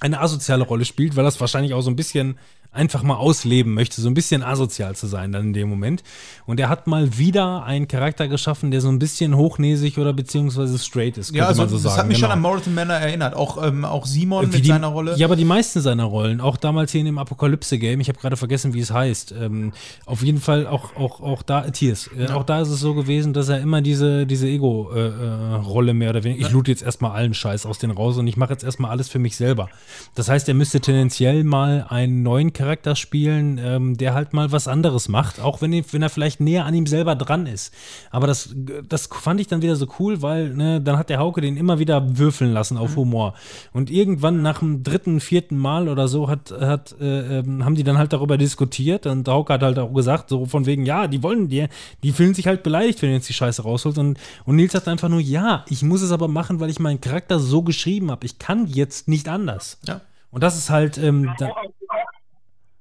eine 0.00 0.20
asoziale 0.20 0.64
Rolle 0.64 0.84
spielt, 0.84 1.16
weil 1.16 1.24
das 1.24 1.40
wahrscheinlich 1.40 1.72
auch 1.74 1.80
so 1.82 1.90
ein 1.90 1.96
bisschen 1.96 2.38
einfach 2.76 3.02
mal 3.02 3.16
ausleben 3.16 3.74
möchte, 3.74 4.00
so 4.00 4.08
ein 4.08 4.14
bisschen 4.14 4.42
asozial 4.42 4.94
zu 4.94 5.06
sein 5.06 5.32
dann 5.32 5.46
in 5.46 5.52
dem 5.52 5.68
Moment. 5.68 6.02
Und 6.46 6.60
er 6.60 6.68
hat 6.68 6.86
mal 6.86 7.18
wieder 7.18 7.64
einen 7.64 7.88
Charakter 7.88 8.28
geschaffen, 8.28 8.70
der 8.70 8.80
so 8.80 8.88
ein 8.88 8.98
bisschen 8.98 9.36
hochnäsig 9.36 9.98
oder 9.98 10.12
beziehungsweise 10.12 10.78
straight 10.78 11.18
ist, 11.18 11.28
könnte 11.28 11.38
Ja, 11.38 11.48
also 11.48 11.62
man 11.62 11.68
so 11.70 11.76
das 11.76 11.84
sagen. 11.84 11.96
hat 11.96 12.08
mich 12.08 12.18
schon 12.18 12.28
genau. 12.28 12.34
an 12.34 12.40
Moritan 12.42 12.74
Manor 12.74 12.96
erinnert. 12.96 13.34
Auch, 13.34 13.62
ähm, 13.66 13.84
auch 13.84 14.06
Simon 14.06 14.46
Wie 14.46 14.56
mit 14.56 14.64
die, 14.64 14.68
seiner 14.68 14.88
Rolle. 14.88 15.16
Ja, 15.16 15.26
aber 15.26 15.36
die 15.36 15.44
meisten 15.44 15.80
seiner 15.80 16.04
Rollen, 16.04 16.40
auch 16.40 16.56
damals 16.56 16.92
hier 16.92 17.00
in 17.00 17.06
dem 17.06 17.18
Apokalypse-Game, 17.18 18.00
ich 18.00 18.08
habe 18.08 18.18
gerade 18.18 18.36
vergessen, 18.36 18.74
wie 18.74 18.80
es 18.80 18.90
heißt. 18.92 19.34
Ähm, 19.40 19.72
auf 20.04 20.22
jeden 20.22 20.40
Fall 20.40 20.66
auch, 20.66 20.94
auch, 20.96 21.20
auch 21.20 21.42
da, 21.42 21.62
Tiers, 21.70 22.10
äh, 22.16 22.30
auch 22.30 22.44
da 22.44 22.60
ist 22.60 22.68
es 22.68 22.80
so 22.80 22.94
gewesen, 22.94 23.32
dass 23.32 23.48
er 23.48 23.60
immer 23.60 23.80
diese, 23.80 24.26
diese 24.26 24.46
Ego-Rolle 24.46 25.94
mehr 25.94 26.10
oder 26.10 26.24
weniger, 26.24 26.46
ich 26.46 26.52
loot 26.52 26.68
jetzt 26.68 26.82
erstmal 26.82 27.12
allen 27.12 27.34
Scheiß 27.34 27.66
aus 27.66 27.78
den 27.78 27.90
raus 27.90 28.18
und 28.18 28.26
ich 28.26 28.36
mache 28.36 28.52
jetzt 28.52 28.64
erstmal 28.64 28.90
alles 28.90 29.08
für 29.08 29.18
mich 29.18 29.36
selber. 29.36 29.68
Das 30.14 30.28
heißt, 30.28 30.46
er 30.48 30.54
müsste 30.54 30.80
tendenziell 30.80 31.44
mal 31.44 31.86
einen 31.88 32.22
neuen 32.22 32.52
Charakter 32.52 32.65
spielen, 32.94 33.58
ähm, 33.62 33.96
der 33.96 34.14
halt 34.14 34.32
mal 34.32 34.52
was 34.52 34.68
anderes 34.68 35.08
macht, 35.08 35.40
auch 35.40 35.60
wenn, 35.62 35.72
wenn 35.72 36.02
er 36.02 36.10
vielleicht 36.10 36.40
näher 36.40 36.64
an 36.64 36.74
ihm 36.74 36.86
selber 36.86 37.14
dran 37.14 37.46
ist. 37.46 37.72
Aber 38.10 38.26
das, 38.26 38.54
das 38.88 39.06
fand 39.06 39.40
ich 39.40 39.46
dann 39.46 39.62
wieder 39.62 39.76
so 39.76 39.86
cool, 39.98 40.22
weil 40.22 40.50
ne, 40.50 40.80
dann 40.80 40.98
hat 40.98 41.10
der 41.10 41.18
Hauke 41.18 41.40
den 41.40 41.56
immer 41.56 41.78
wieder 41.78 42.18
würfeln 42.18 42.52
lassen 42.52 42.76
auf 42.76 42.96
Humor. 42.96 43.34
Und 43.72 43.90
irgendwann 43.90 44.42
nach 44.42 44.60
dem 44.60 44.82
dritten, 44.82 45.20
vierten 45.20 45.56
Mal 45.56 45.88
oder 45.88 46.08
so 46.08 46.28
hat, 46.28 46.52
hat, 46.52 46.94
äh, 47.00 47.38
ähm, 47.38 47.64
haben 47.64 47.74
die 47.74 47.84
dann 47.84 47.98
halt 47.98 48.12
darüber 48.12 48.38
diskutiert 48.38 49.06
und 49.06 49.26
der 49.26 49.34
Hauke 49.34 49.52
hat 49.52 49.62
halt 49.62 49.78
auch 49.78 49.92
gesagt, 49.92 50.28
so 50.28 50.46
von 50.46 50.66
wegen, 50.66 50.84
ja, 50.84 51.06
die 51.06 51.22
wollen 51.22 51.48
dir, 51.48 51.68
die 52.02 52.12
fühlen 52.12 52.34
sich 52.34 52.46
halt 52.46 52.62
beleidigt, 52.62 53.02
wenn 53.02 53.10
du 53.10 53.16
jetzt 53.16 53.28
die 53.28 53.34
Scheiße 53.34 53.62
rausholst. 53.62 53.98
Und, 53.98 54.18
und 54.44 54.56
Nils 54.56 54.72
sagt 54.72 54.88
einfach 54.88 55.08
nur, 55.08 55.20
ja, 55.20 55.64
ich 55.68 55.82
muss 55.82 56.02
es 56.02 56.12
aber 56.12 56.28
machen, 56.28 56.60
weil 56.60 56.70
ich 56.70 56.78
meinen 56.78 57.00
Charakter 57.00 57.38
so 57.38 57.62
geschrieben 57.62 58.10
habe. 58.10 58.26
Ich 58.26 58.38
kann 58.38 58.66
jetzt 58.66 59.08
nicht 59.08 59.28
anders. 59.28 59.78
Ja. 59.86 60.00
Und 60.30 60.42
das 60.42 60.56
ist 60.56 60.70
halt, 60.70 60.98
ähm, 60.98 61.32
da, 61.38 61.50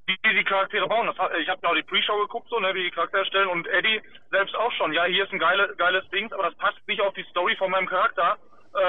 wie 0.07 0.15
die 0.26 0.36
die 0.38 0.44
Charaktere 0.44 0.88
bauen. 0.88 1.07
Das, 1.07 1.15
ich 1.41 1.49
habe 1.49 1.60
ja 1.64 1.69
auch 1.69 1.76
die 1.76 1.84
Pre-Show 1.84 2.18
geguckt, 2.22 2.48
so, 2.49 2.60
ne, 2.60 2.73
wie 2.73 2.84
die 2.84 2.91
Charaktere 2.91 3.22
erstellen 3.22 3.48
und 3.49 3.68
Eddie 3.68 4.02
selbst 4.32 4.56
auch 4.56 4.72
schon. 4.73 4.94
Ja, 4.94 5.06
hier 5.06 5.23
ist 5.26 5.34
ein 5.34 5.40
geile, 5.40 5.73
geiles 5.77 6.03
Ding, 6.10 6.32
aber 6.34 6.44
das 6.44 6.56
passt 6.56 6.77
nicht 6.88 7.02
auf 7.02 7.14
die 7.14 7.26
Story 7.32 7.56
von 7.57 7.72
meinem 7.72 7.88
Charakter. 7.88 8.38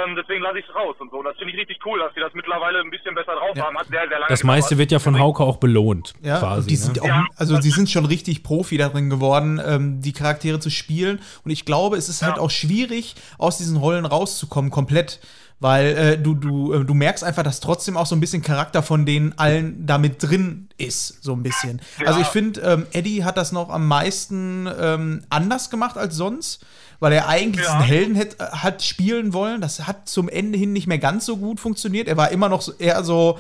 Ähm, 0.05 0.17
deswegen 0.17 0.43
lasse 0.43 0.59
ich 0.59 0.67
es 0.69 0.75
raus 0.75 0.97
und 0.99 1.13
so. 1.13 1.23
Das 1.23 1.37
finde 1.37 1.53
ich 1.53 1.61
richtig 1.61 1.79
cool, 1.87 2.01
dass 2.01 2.13
die 2.13 2.19
das 2.19 2.35
mittlerweile 2.35 2.81
ein 2.81 2.91
bisschen 2.91 3.15
besser 3.15 3.35
drauf 3.37 3.57
haben. 3.57 3.79
Hat 3.79 3.87
sehr, 3.87 4.01
sehr 4.09 4.19
lange 4.19 4.29
Das 4.29 4.43
meiste 4.43 4.71
gedauert. 4.75 4.79
wird 4.81 4.93
ja 4.93 4.99
von 4.99 5.19
Hauke 5.21 5.45
auch 5.45 5.59
belohnt, 5.59 6.13
Ja, 6.23 6.41
quasi. 6.41 6.67
die 6.69 6.75
sind 6.75 6.97
ne? 6.97 7.03
auch, 7.05 7.39
also 7.39 7.61
sie 7.61 7.71
sind 7.71 7.89
schon 7.89 8.05
richtig 8.05 8.43
Profi 8.43 8.79
darin 8.79 9.11
geworden, 9.11 9.61
ähm, 9.65 10.01
die 10.03 10.13
Charaktere 10.13 10.59
zu 10.59 10.71
spielen. 10.71 11.21
Und 11.45 11.53
ich 11.53 11.65
glaube, 11.65 11.97
es 11.97 12.09
ist 12.09 12.23
halt 12.23 12.41
auch 12.41 12.51
schwierig, 12.51 13.15
aus 13.39 13.59
diesen 13.59 13.77
Rollen 13.77 14.07
rauszukommen, 14.07 14.73
komplett. 14.73 15.21
Weil 15.59 15.87
äh, 15.97 16.19
du, 16.19 16.35
du, 16.35 16.73
äh, 16.75 16.85
du 16.85 16.93
merkst 16.93 17.25
einfach, 17.25 17.43
dass 17.43 17.61
trotzdem 17.61 17.97
auch 17.97 18.05
so 18.05 18.15
ein 18.15 18.21
bisschen 18.21 18.43
Charakter 18.43 18.83
von 18.83 19.07
denen 19.07 19.33
allen 19.39 19.87
damit 19.87 20.23
drin 20.23 20.69
ist, 20.77 21.23
so 21.25 21.33
ein 21.33 21.43
bisschen. 21.43 21.81
Also 22.05 22.21
ich 22.21 22.27
finde, 22.27 22.61
ähm, 22.61 22.87
Eddie 22.93 23.25
hat 23.25 23.39
das 23.39 23.53
noch 23.53 23.71
am 23.71 23.89
meisten 23.89 24.69
ähm, 24.79 25.23
anders 25.31 25.71
gemacht 25.71 25.97
als 25.97 26.15
sonst, 26.15 26.61
weil 27.01 27.13
er 27.15 27.29
eigentlich 27.29 27.65
Ja. 27.65 27.73
diesen 27.79 27.87
Helden 27.87 28.19
hat, 28.19 28.39
hat 28.39 28.83
spielen 28.83 29.33
wollen. 29.33 29.63
Das 29.63 29.87
hat 29.87 30.09
zum 30.11 30.29
Ende 30.29 30.59
hin 30.59 30.75
nicht 30.75 30.87
mehr 30.89 30.99
ganz 30.99 31.25
so 31.25 31.39
gut 31.39 31.59
funktioniert. 31.59 32.07
Er 32.07 32.19
war 32.19 32.31
immer 32.33 32.51
noch 32.51 32.63
eher 32.79 33.03
so, 33.03 33.39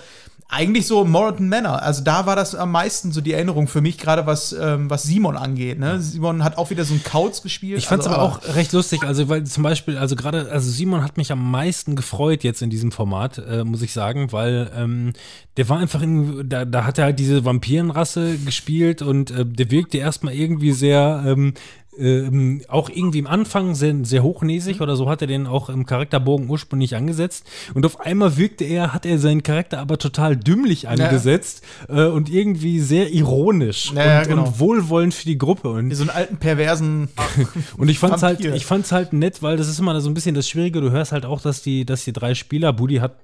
eigentlich 0.49 0.87
so 0.87 1.05
Morton 1.05 1.49
Manor. 1.49 1.83
Also 1.83 2.05
da 2.05 2.27
war 2.27 2.37
das 2.37 2.55
am 2.55 2.71
meisten 2.71 3.11
so 3.11 3.21
die 3.21 3.33
Erinnerung 3.33 3.67
für 3.67 3.81
mich, 3.81 3.99
gerade 3.99 4.27
was, 4.27 4.53
ähm, 4.53 4.89
was 4.89 5.03
Simon 5.03 5.37
angeht. 5.37 5.79
Ne? 5.79 6.01
Simon 6.01 6.45
hat 6.45 6.57
auch 6.57 6.71
wieder 6.71 6.85
so 6.85 6.95
einen 6.95 7.03
Kauz 7.03 7.43
gespielt. 7.43 7.79
Ich 7.79 7.87
fand 7.87 8.03
es 8.03 8.07
also, 8.07 8.21
aber 8.21 8.33
auch 8.33 8.55
recht 8.55 8.73
lustig, 8.73 9.03
also 9.03 9.29
weil 9.29 9.45
zum 9.45 9.65
Beispiel, 9.65 9.99
also 9.99 10.15
gerade, 10.15 10.51
also 10.51 10.71
Simon 10.71 11.03
hat 11.03 11.17
mich 11.17 11.33
am 11.33 11.51
meisten 11.51 11.97
gefreut 11.97 12.45
jetzt 12.45 12.63
in 12.63 12.71
diesem 12.71 12.93
Format, 12.93 13.39
äh, 13.39 13.65
muss 13.65 13.83
ich 13.83 13.93
sagen, 13.93 14.31
weil 14.31 14.71
ähm, 14.77 15.15
der 15.57 15.69
war 15.69 15.79
einfach, 15.79 16.01
in, 16.01 16.49
da, 16.49 16.65
da 16.65 16.85
hat 16.85 16.99
er 16.99 17.07
halt 17.07 17.19
diese 17.19 17.45
Vampirenrasse 17.45 18.39
gespielt 18.39 19.03
und 19.03 19.33
äh, 19.33 19.45
der 19.45 19.71
wirkte 19.73 19.99
erstmal 19.99 20.35
irgendwie 20.35 20.73
sehr, 20.73 21.25
ähm, 21.27 21.55
ähm, 21.99 22.63
auch 22.69 22.89
irgendwie 22.89 23.19
im 23.19 23.27
Anfang 23.27 23.75
sehr, 23.75 23.95
sehr 24.03 24.23
hochnäsig 24.23 24.81
oder 24.81 24.97
so 24.97 25.09
hat 25.09 25.23
er 25.23 25.27
den 25.27 25.47
auch 25.47 25.69
im 25.69 25.87
Charakterbogen 25.87 26.49
ursprünglich 26.49 26.97
angesetzt 26.97 27.47
und 27.75 27.85
auf 27.87 28.01
einmal 28.01 28.37
wirkte 28.37 28.65
er, 28.65 28.93
hat 28.93 29.07
er 29.07 29.19
seinen 29.19 29.43
Charakter 29.43 29.79
aber 29.79 29.99
total 29.99 30.37
dümmlich 30.37 30.89
angesetzt 30.89 31.63
äh, 31.89 32.05
und 32.05 32.31
irgendwie 32.31 32.81
sehr 32.81 33.13
ironisch 33.13 33.93
Ja, 33.95 34.05
ja, 34.05 34.19
und, 34.21 34.29
genau. 34.29 34.45
und 34.47 34.61
wohlwollend 34.61 35.15
für 35.15 35.27
die 35.27 35.39
Gruppe 35.39 35.71
und 35.71 35.95
so 35.95 36.03
einen 36.03 36.11
alten 36.11 36.37
perversen. 36.37 37.09
und 37.77 37.89
ich 37.89 37.99
fand's 37.99 38.23
halt, 38.23 38.39
Vampir. 38.39 38.55
ich 38.55 38.67
fand's 38.67 38.93
halt 38.93 39.13
nett, 39.13 39.43
weil 39.43 39.57
das 39.57 39.69
ist 39.69 39.79
immer 39.79 39.99
so 40.01 40.11
ein 40.11 40.15
bisschen 40.15 40.35
das 40.35 40.49
Schwierige. 40.49 40.81
Du 40.81 40.91
hörst 40.91 41.13
halt 41.13 41.25
auch, 41.25 41.41
dass 41.41 41.63
die, 41.63 41.85
dass 41.85 42.05
die 42.05 42.13
drei 42.13 42.35
Spieler, 42.35 42.73
Buddy 42.73 42.97
hat 42.97 43.17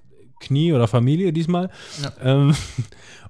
Knie 0.43 0.73
oder 0.73 0.89
Familie 0.89 1.33
diesmal. 1.33 1.71
Ähm, 2.23 2.55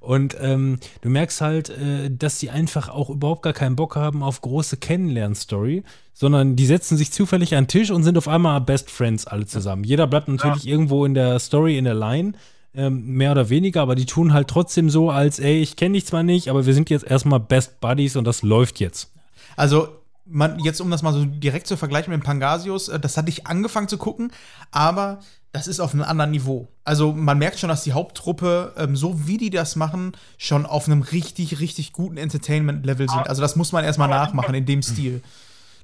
und 0.01 0.36
ähm, 0.40 0.78
du 1.02 1.10
merkst 1.10 1.40
halt, 1.40 1.70
äh, 1.70 2.10
dass 2.10 2.40
sie 2.40 2.51
einfach 2.51 2.89
auch 2.89 3.09
überhaupt 3.09 3.43
gar 3.43 3.52
keinen 3.52 3.76
Bock 3.76 3.94
haben 3.94 4.24
auf 4.24 4.40
große 4.40 4.78
Kennenlern-Story, 4.78 5.84
sondern 6.12 6.56
die 6.56 6.66
setzen 6.66 6.97
sich 6.97 7.12
zufällig 7.12 7.55
an 7.55 7.64
den 7.64 7.68
Tisch 7.68 7.90
und 7.93 8.02
sind 8.02 8.18
auf 8.18 8.26
einmal 8.26 8.60
Best 8.60 8.90
Friends 8.90 9.28
alle 9.28 9.47
zusammen. 9.47 9.84
Jeder 9.84 10.09
bleibt 10.09 10.26
natürlich 10.26 10.66
irgendwo 10.66 11.05
in 11.05 11.14
der 11.14 11.39
Story, 11.39 11.78
in 11.78 11.84
der 11.84 11.94
Line. 11.94 12.32
Ähm, 12.74 13.05
mehr 13.16 13.32
oder 13.32 13.51
weniger, 13.51 13.82
aber 13.82 13.94
die 13.94 14.06
tun 14.06 14.32
halt 14.32 14.48
trotzdem 14.48 14.89
so, 14.89 15.10
als 15.10 15.39
ey, 15.39 15.60
ich 15.60 15.76
kenne 15.76 15.93
dich 15.93 16.06
zwar 16.06 16.22
nicht, 16.22 16.48
aber 16.48 16.64
wir 16.64 16.72
sind 16.72 16.89
jetzt 16.89 17.05
erstmal 17.05 17.39
Best 17.39 17.80
Buddies 17.80 18.16
und 18.16 18.24
das 18.24 18.43
läuft 18.43 18.80
jetzt. 18.80 19.12
Also, 19.56 19.89
man, 20.24 20.59
jetzt 20.59 20.80
um 20.80 20.90
das 20.90 21.02
mal 21.02 21.12
so 21.12 21.26
direkt 21.26 21.66
zu 21.66 21.76
vergleichen 21.76 22.10
mit 22.10 22.22
dem 22.22 22.24
Pangasius, 22.24 22.89
äh, 22.89 22.98
das 22.98 23.16
hatte 23.16 23.28
ich 23.28 23.47
angefangen 23.47 23.89
zu 23.89 23.98
gucken, 23.98 24.32
aber 24.70 25.20
das 25.52 25.66
ist 25.66 25.80
auf 25.80 25.92
einem 25.92 26.02
anderen 26.02 26.30
Niveau. 26.30 26.68
Also 26.84 27.12
man 27.12 27.38
merkt 27.38 27.58
schon, 27.58 27.68
dass 27.68 27.84
die 27.84 27.92
Haupttruppe, 27.92 28.72
ähm, 28.78 28.96
so 28.96 29.26
wie 29.28 29.36
die 29.36 29.50
das 29.50 29.76
machen, 29.76 30.16
schon 30.38 30.64
auf 30.64 30.86
einem 30.86 31.02
richtig, 31.02 31.60
richtig 31.60 31.92
guten 31.92 32.16
Entertainment-Level 32.16 33.08
sind. 33.08 33.28
Also 33.28 33.42
das 33.42 33.54
muss 33.54 33.70
man 33.72 33.84
erstmal 33.84 34.08
nachmachen 34.08 34.54
in 34.54 34.64
dem 34.64 34.82
Stil. 34.82 35.22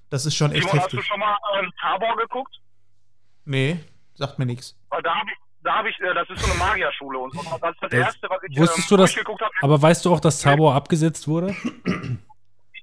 Das 0.08 0.24
ist 0.24 0.34
schon 0.34 0.52
echt 0.52 0.62
Simon, 0.62 0.80
hast 0.80 0.92
du 0.92 0.96
heftig. 0.96 1.08
schon 1.08 1.20
mal 1.20 1.36
ähm, 1.58 1.70
Tabor 1.78 2.16
geguckt? 2.16 2.60
Nee, 3.44 3.78
sagt 4.14 4.38
mir 4.38 4.46
nichts. 4.46 4.74
Weil 4.88 5.02
da 5.02 5.14
habe 5.14 5.30
ich, 5.30 5.36
da 5.62 5.74
habe 5.74 5.90
ich, 5.90 6.00
äh, 6.00 6.14
das 6.14 6.30
ist 6.30 6.40
so 6.40 6.50
eine 6.50 6.58
Magierschule 6.58 7.18
und 7.18 7.34
so. 7.34 7.42
Das 7.60 7.74
ist 7.74 7.82
das 7.82 7.92
Erste, 7.92 8.30
was 8.30 8.38
ich 8.48 8.58
Wusstest 8.58 8.90
ähm, 8.90 8.96
du 8.96 9.02
das? 9.02 9.12
durchgeguckt 9.12 9.42
habe. 9.42 9.52
Aber 9.60 9.82
weißt 9.82 10.02
du 10.06 10.14
auch, 10.14 10.20
dass 10.20 10.40
Tabor 10.40 10.74
abgesetzt 10.74 11.28
wurde? 11.28 11.54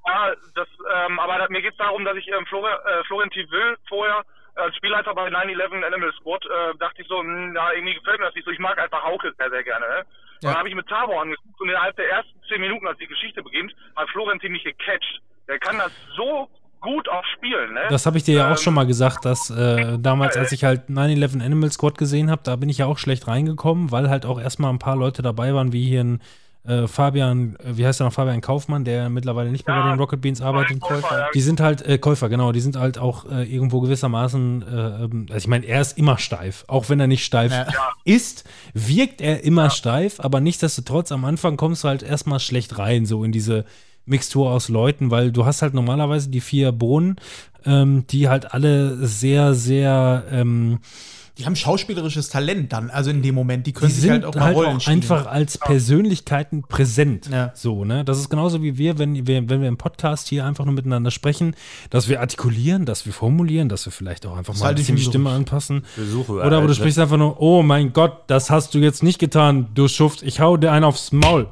Ja, 0.07 0.36
das, 0.53 0.68
ähm, 1.07 1.20
aber 1.20 1.40
da, 1.40 1.48
mir 1.49 1.64
geht 1.64 1.72
es 1.72 1.78
darum, 1.78 2.06
dass 2.06 2.16
ich 2.16 2.28
ähm, 2.28 2.45
Florian, 2.45 2.78
äh, 2.86 3.03
Florentin 3.06 3.49
Will 3.49 3.76
vorher 3.90 4.24
als 4.56 4.76
Spielleiter 4.76 5.14
bei 5.14 5.27
9-11 5.27 5.86
Animal 5.86 6.14
Squad 6.19 6.45
äh, 6.45 6.77
dachte 6.80 7.02
ich 7.02 7.07
so, 7.07 7.19
hm, 7.19 7.53
na, 7.53 7.73
irgendwie 7.73 7.95
gefällt 7.95 8.19
mir 8.19 8.26
das 8.26 8.36
nicht 8.36 8.45
so. 8.45 8.52
Ich 8.52 8.60
mag 8.60 8.80
einfach 8.80 9.03
Hauke 9.03 9.34
sehr, 9.38 9.49
sehr 9.49 9.64
gerne. 9.64 9.86
Ne? 9.86 9.95
Ja. 10.41 10.49
Dann 10.49 10.56
habe 10.56 10.69
ich 10.69 10.76
mit 10.76 10.88
Tabor 10.88 11.22
angeguckt 11.22 11.60
und 11.60 11.69
innerhalb 11.69 11.95
der 11.95 12.10
ersten 12.10 12.40
zehn 12.48 12.61
Minuten, 12.61 12.88
als 12.88 12.98
die 12.98 13.07
Geschichte 13.07 13.44
beginnt, 13.44 13.73
hat 13.95 14.10
Florentin 14.10 14.52
mich 14.52 14.64
gecatcht. 14.64 15.22
Der 15.48 15.60
kann 15.60 15.77
das 15.77 15.91
so 16.15 16.49
gut 16.82 17.10
auch 17.10 17.26
spielen. 17.36 17.73
Ne? 17.73 17.82
Das 17.90 18.06
habe 18.06 18.18
ich 18.18 18.23
dir 18.23 18.36
ja 18.36 18.45
auch 18.48 18.52
Ähm, 18.52 18.57
schon 18.57 18.73
mal 18.73 18.86
gesagt, 18.86 19.26
dass 19.26 19.49
äh, 19.49 19.98
damals, 19.99 20.38
als 20.38 20.52
ich 20.52 20.64
halt 20.64 20.90
9-11 20.90 21.44
Animal 21.44 21.72
Squad 21.72 21.98
gesehen 21.98 22.30
habe, 22.30 22.41
da 22.44 22.56
bin 22.56 22.69
ich 22.69 22.77
ja 22.77 22.86
auch 22.86 22.98
schlecht 22.98 23.27
reingekommen, 23.27 23.91
weil 23.91 24.10
halt 24.10 24.26
auch 24.26 24.40
erstmal 24.40 24.72
ein 24.72 24.80
paar 24.80 24.95
Leute 24.95 25.22
dabei 25.22 25.53
waren, 25.53 25.73
wie 25.73 25.86
hier 25.88 26.03
ein 26.03 26.22
äh, 26.68 26.88
Fabian, 26.88 27.56
äh, 27.58 27.78
wie 27.78 27.86
heißt 27.86 28.00
der 28.00 28.08
noch, 28.08 28.14
Fabian 28.14 28.42
Kaufmann, 28.42 28.84
der 28.86 29.10
mittlerweile 29.10 29.52
nicht 29.52 29.68
mehr 29.68 29.76
Ja, 29.76 29.84
bei 29.84 29.90
den 29.90 30.00
Rocket 30.00 30.22
Beans 30.22 30.42
arbeitet. 30.42 30.80
Käufer, 30.80 31.20
ja. 31.20 31.28
Die 31.34 31.42
sind 31.42 31.60
halt, 31.60 31.82
äh, 31.84 31.98
Käufer, 31.98 32.30
genau, 32.30 32.52
die 32.52 32.60
sind 32.62 32.76
halt 32.78 32.98
auch 32.98 33.26
äh, 33.30 33.44
irgendwo 33.44 33.82
gewissermaßen, 33.82 34.62
äh, 34.64 35.04
ähm, 35.04 35.26
also 35.30 35.38
ich 35.38 35.48
meine, 35.48 35.66
er 35.66 35.82
ist 35.82 35.98
immer 35.98 36.18
steif, 36.18 36.66
auch 36.68 36.90
wenn 36.90 37.00
er 37.00 37.08
nicht 37.08 37.24
steif 37.26 37.52
Ja. 37.52 37.68
ist, 38.04 38.44
wirkt 38.74 39.22
er 39.22 39.44
immer 39.44 39.70
steif, 39.70 40.20
aber 40.20 40.42
nichtsdestotrotz, 40.42 41.12
am 41.12 41.26
Anfang 41.26 41.58
kommst 41.58 41.84
du 41.84 41.88
halt 41.88 42.04
erstmal 42.04 42.40
schlecht 42.40 42.78
rein, 42.78 43.06
so 43.06 43.24
in 43.24 43.32
diese 43.32 43.66
Mixtur 44.06 44.52
aus 44.52 44.70
Leuten, 44.70 45.10
weil 45.12 45.32
du 45.32 45.46
hast 45.46 45.62
halt 45.62 45.74
normalerweise 45.74 46.30
die 46.30 46.42
vier 46.42 46.72
Bohnen, 46.72 47.16
ähm, 47.66 48.06
die 48.10 48.30
halt 48.30 48.54
alle 48.54 48.96
sehr, 49.08 49.56
sehr, 49.56 50.24
ähm, 50.32 50.80
Die 51.38 51.45
haben 51.45 51.56
schauspielerisches 51.57 52.30
Talent 52.30 52.72
dann, 52.72 52.90
also 52.90 53.10
in 53.10 53.22
dem 53.22 53.36
Moment. 53.36 53.68
Die 53.68 53.74
die 53.74 53.80
können 53.80 53.91
sich 53.91 54.02
sind 54.02 54.12
halt 54.12 54.26
auch 54.26 54.36
mal 54.36 54.53
Rollen 54.53 54.80
spielen. 54.80 54.98
einfach 55.02 55.26
als 55.26 55.57
Persönlichkeiten 55.57 56.64
präsent. 56.64 57.30
Ja. 57.30 57.52
So, 57.53 57.84
ne? 57.84 58.06
Das 58.06 58.20
ist 58.20 58.30
genauso 58.30 58.64
wie 58.64 58.78
wir, 58.78 58.98
wenn 58.99 59.28
wir, 59.28 59.49
wenn 59.49 59.60
wir 59.62 59.68
im 59.68 59.76
Podcast 59.76 60.30
hier 60.30 60.45
einfach 60.45 60.64
nur 60.64 60.74
miteinander 60.74 61.12
sprechen, 61.12 61.53
dass 61.90 62.07
wir 62.07 62.22
artikulieren, 62.22 62.86
dass 62.86 63.06
wir 63.06 63.12
formulieren, 63.12 63.68
dass 63.68 63.86
wir 63.86 63.91
vielleicht 63.91 64.26
auch 64.26 64.38
einfach 64.38 64.57
mal 64.57 64.70
ein 64.70 64.76
bisschen 64.76 64.95
die 64.95 65.03
Stimme 65.03 65.30
anpassen. 65.30 65.84
Versuche, 65.94 66.32
Oder 66.34 66.44
aber 66.44 66.52
du 66.52 66.62
Alter. 66.62 66.76
sprichst 66.76 66.99
einfach 66.99 67.18
nur, 67.18 67.41
oh 67.41 67.64
mein 67.64 67.91
Gott, 67.91 68.24
das 68.28 68.49
hast 68.49 68.74
du 68.74 68.80
jetzt 68.80 69.03
nicht 69.03 69.20
getan, 69.20 69.68
du 69.74 69.90
Schuft, 69.90 70.24
ich 70.24 70.40
hau 70.40 70.56
dir 70.56 70.72
einen 70.72 70.86
aufs 70.86 71.12
Maul. 71.12 71.48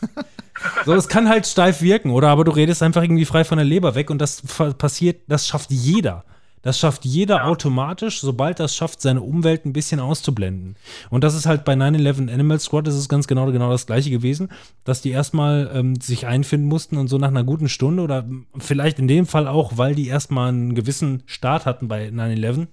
so, 0.84 0.92
es 0.92 1.08
kann 1.08 1.28
halt 1.28 1.46
steif 1.46 1.80
wirken, 1.80 2.10
oder? 2.10 2.28
Aber 2.28 2.44
du 2.44 2.52
redest 2.52 2.82
einfach 2.82 3.02
irgendwie 3.02 3.24
frei 3.24 3.44
von 3.44 3.56
der 3.56 3.64
Leber 3.64 3.94
weg 3.94 4.10
und 4.10 4.18
das 4.18 4.42
passiert, 4.76 5.22
das 5.28 5.46
schafft 5.46 5.70
jeder. 5.70 6.24
Das 6.62 6.78
schafft 6.78 7.04
jeder 7.04 7.46
automatisch, 7.46 8.20
sobald 8.20 8.60
das 8.60 8.74
schafft, 8.74 9.00
seine 9.00 9.20
Umwelt 9.20 9.66
ein 9.66 9.72
bisschen 9.72 10.00
auszublenden. 10.00 10.76
Und 11.10 11.24
das 11.24 11.34
ist 11.34 11.46
halt 11.46 11.64
bei 11.64 11.74
9-11 11.74 12.32
Animal 12.32 12.60
Squad, 12.60 12.86
das 12.86 12.94
ist 12.96 13.08
ganz 13.08 13.26
genau, 13.26 13.46
genau 13.50 13.70
das 13.70 13.86
gleiche 13.86 14.10
gewesen, 14.10 14.50
dass 14.84 15.02
die 15.02 15.10
erstmal 15.10 15.70
ähm, 15.74 15.96
sich 15.96 16.26
einfinden 16.26 16.68
mussten 16.68 16.96
und 16.96 17.08
so 17.08 17.18
nach 17.18 17.28
einer 17.28 17.44
guten 17.44 17.68
Stunde 17.68 18.02
oder 18.02 18.24
vielleicht 18.58 18.98
in 18.98 19.08
dem 19.08 19.26
Fall 19.26 19.48
auch, 19.48 19.76
weil 19.76 19.94
die 19.94 20.06
erstmal 20.06 20.48
einen 20.48 20.74
gewissen 20.74 21.24
Start 21.26 21.66
hatten 21.66 21.88
bei 21.88 22.08
9-11, 22.08 22.68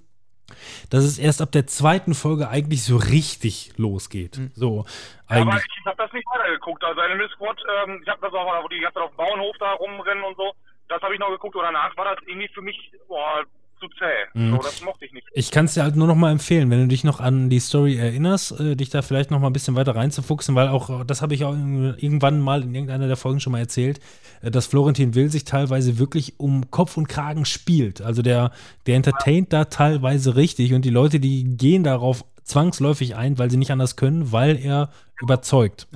dass 0.90 1.04
es 1.04 1.18
erst 1.18 1.42
ab 1.42 1.52
der 1.52 1.68
zweiten 1.68 2.14
Folge 2.14 2.50
eigentlich 2.50 2.84
so 2.84 2.98
richtig 2.98 3.74
losgeht. 3.78 4.40
So, 4.54 4.86
aber 5.28 5.52
eigentlich. 5.52 5.66
ich 5.80 5.86
habe 5.86 5.98
das 5.98 6.14
nicht 6.14 6.28
weitergeguckt. 6.28 6.84
Also 6.84 7.02
Animal 7.02 7.30
Squad, 7.30 7.62
ähm, 7.84 8.00
ich 8.04 8.10
habe 8.10 8.22
das 8.22 8.34
auch, 8.34 8.70
die 8.70 8.80
ganze 8.80 8.96
Zeit 8.96 9.04
auf 9.04 9.12
dem 9.12 9.18
Bauernhof 9.18 9.56
da 9.60 9.74
rumrennen 9.74 10.24
und 10.24 10.38
so. 10.38 10.54
Das 10.88 11.02
habe 11.02 11.14
ich 11.14 11.20
noch 11.20 11.30
geguckt 11.30 11.56
und 11.56 11.64
danach 11.64 11.96
war 11.98 12.06
das 12.06 12.18
irgendwie 12.26 12.48
für 12.48 12.62
mich 12.62 12.92
boah, 13.08 13.46
zu 13.80 13.88
zäh. 13.90 14.06
Mhm. 14.34 14.52
So, 14.52 14.58
das 14.58 14.82
mochte 14.82 15.06
ich 15.06 15.14
nicht. 15.14 15.28
Ich 15.34 15.52
kann 15.52 15.66
es 15.66 15.74
dir 15.74 15.84
halt 15.84 15.96
nur 15.96 16.08
noch 16.08 16.16
mal 16.16 16.32
empfehlen, 16.32 16.70
wenn 16.70 16.82
du 16.82 16.88
dich 16.88 17.04
noch 17.04 17.20
an 17.20 17.50
die 17.50 17.60
Story 17.60 17.98
erinnerst, 17.98 18.60
äh, 18.60 18.76
dich 18.76 18.90
da 18.90 19.02
vielleicht 19.02 19.32
noch 19.32 19.40
mal 19.40 19.48
ein 19.48 19.54
bisschen 19.54 19.76
weiter 19.76 19.96
reinzufuchsen, 19.96 20.56
weil 20.56 20.68
auch, 20.68 21.02
äh, 21.02 21.06
das 21.06 21.22
habe 21.22 21.34
ich 21.34 21.46
auch 21.46 21.54
irgendwann 21.54 22.42
mal 22.42 22.64
in 22.64 22.74
irgendeiner 22.74 23.08
der 23.08 23.18
Folgen 23.18 23.40
schon 23.40 23.52
mal 23.52 23.60
erzählt, 23.60 24.00
äh, 24.42 24.52
dass 24.52 24.68
Florentin 24.68 25.16
Will 25.16 25.30
sich 25.30 25.46
teilweise 25.46 26.00
wirklich 26.00 26.40
um 26.40 26.70
Kopf 26.72 26.98
und 26.98 27.08
Kragen 27.08 27.46
spielt. 27.46 28.02
Also 28.02 28.22
der, 28.22 28.52
der 28.86 28.96
entertaint 28.96 29.54
da 29.54 29.66
teilweise 29.66 30.36
richtig 30.36 30.74
und 30.74 30.84
die 30.84 30.90
Leute, 30.90 31.20
die 31.20 31.58
gehen 31.58 31.84
darauf 31.84 32.24
zwangsläufig 32.44 33.16
ein, 33.16 33.38
weil 33.38 33.50
sie 33.50 33.58
nicht 33.58 33.72
anders 33.72 33.96
können, 33.96 34.32
weil 34.32 34.58
er 34.58 34.90
überzeugt. 35.22 35.88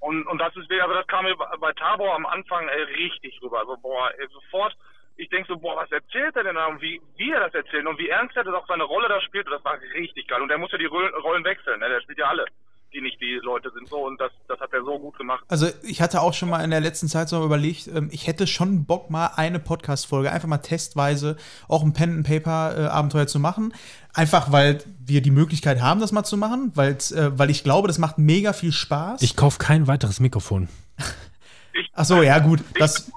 Und, 0.00 0.26
und 0.26 0.38
das 0.38 0.56
ist, 0.56 0.70
also 0.70 0.94
das 0.94 1.06
kam 1.06 1.24
mir 1.24 1.36
bei 1.36 1.72
Tabor 1.74 2.14
am 2.14 2.26
Anfang 2.26 2.66
ey, 2.68 2.82
richtig 3.04 3.38
rüber. 3.42 3.60
Also, 3.60 3.76
boah, 3.76 4.10
sofort, 4.32 4.76
ich 5.20 5.28
denke 5.28 5.48
so, 5.48 5.58
boah, 5.58 5.76
was 5.76 5.92
erzählt 5.92 6.34
er 6.34 6.44
denn 6.44 6.54
da 6.54 6.66
und 6.66 6.80
wie, 6.80 7.00
wie 7.16 7.30
er 7.30 7.40
das 7.40 7.54
erzählt 7.54 7.86
und 7.86 7.98
wie 7.98 8.08
ernst 8.08 8.36
er 8.36 8.44
das 8.44 8.54
auch 8.54 8.66
seine 8.66 8.84
Rolle 8.84 9.08
da 9.08 9.20
spielt. 9.20 9.46
Und 9.46 9.52
das 9.52 9.64
war 9.64 9.78
richtig 9.94 10.26
geil. 10.26 10.40
Und 10.40 10.48
der 10.48 10.56
muss 10.56 10.72
ja 10.72 10.78
die 10.78 10.86
Rollen, 10.86 11.44
wechseln, 11.44 11.78
ne? 11.80 11.88
Der 11.88 12.00
spielt 12.00 12.18
ja 12.18 12.26
alle, 12.26 12.46
die 12.92 13.02
nicht 13.02 13.20
die 13.20 13.38
Leute 13.42 13.70
sind. 13.70 13.86
So, 13.88 14.06
und 14.06 14.18
das, 14.18 14.32
das 14.48 14.58
hat 14.60 14.72
er 14.72 14.82
so 14.82 14.98
gut 14.98 15.18
gemacht. 15.18 15.44
Also 15.48 15.68
ich 15.82 16.00
hatte 16.00 16.22
auch 16.22 16.32
schon 16.32 16.48
mal 16.48 16.64
in 16.64 16.70
der 16.70 16.80
letzten 16.80 17.06
Zeit 17.06 17.28
so 17.28 17.44
überlegt, 17.44 17.86
ähm, 17.88 18.08
ich 18.10 18.26
hätte 18.26 18.46
schon 18.46 18.86
Bock 18.86 19.10
mal 19.10 19.32
eine 19.36 19.58
Podcast-Folge, 19.58 20.32
einfach 20.32 20.48
mal 20.48 20.58
testweise 20.58 21.36
auch 21.68 21.82
ein 21.82 21.92
Pen-and-Paper-Abenteuer 21.92 23.26
zu 23.26 23.40
machen. 23.40 23.74
Einfach, 24.14 24.52
weil 24.52 24.82
wir 25.04 25.20
die 25.20 25.30
Möglichkeit 25.30 25.82
haben, 25.82 26.00
das 26.00 26.12
mal 26.12 26.24
zu 26.24 26.38
machen, 26.38 26.72
weil's, 26.76 27.12
äh, 27.12 27.30
weil 27.38 27.50
ich 27.50 27.62
glaube, 27.62 27.88
das 27.88 27.98
macht 27.98 28.16
mega 28.16 28.54
viel 28.54 28.72
Spaß. 28.72 29.20
Ich 29.20 29.36
kaufe 29.36 29.58
kein 29.58 29.86
weiteres 29.86 30.18
Mikrofon. 30.18 30.68
Ach 31.92 32.04
so, 32.04 32.22
ja 32.22 32.38
gut, 32.38 32.60
das, 32.78 33.08
ich 33.08 33.14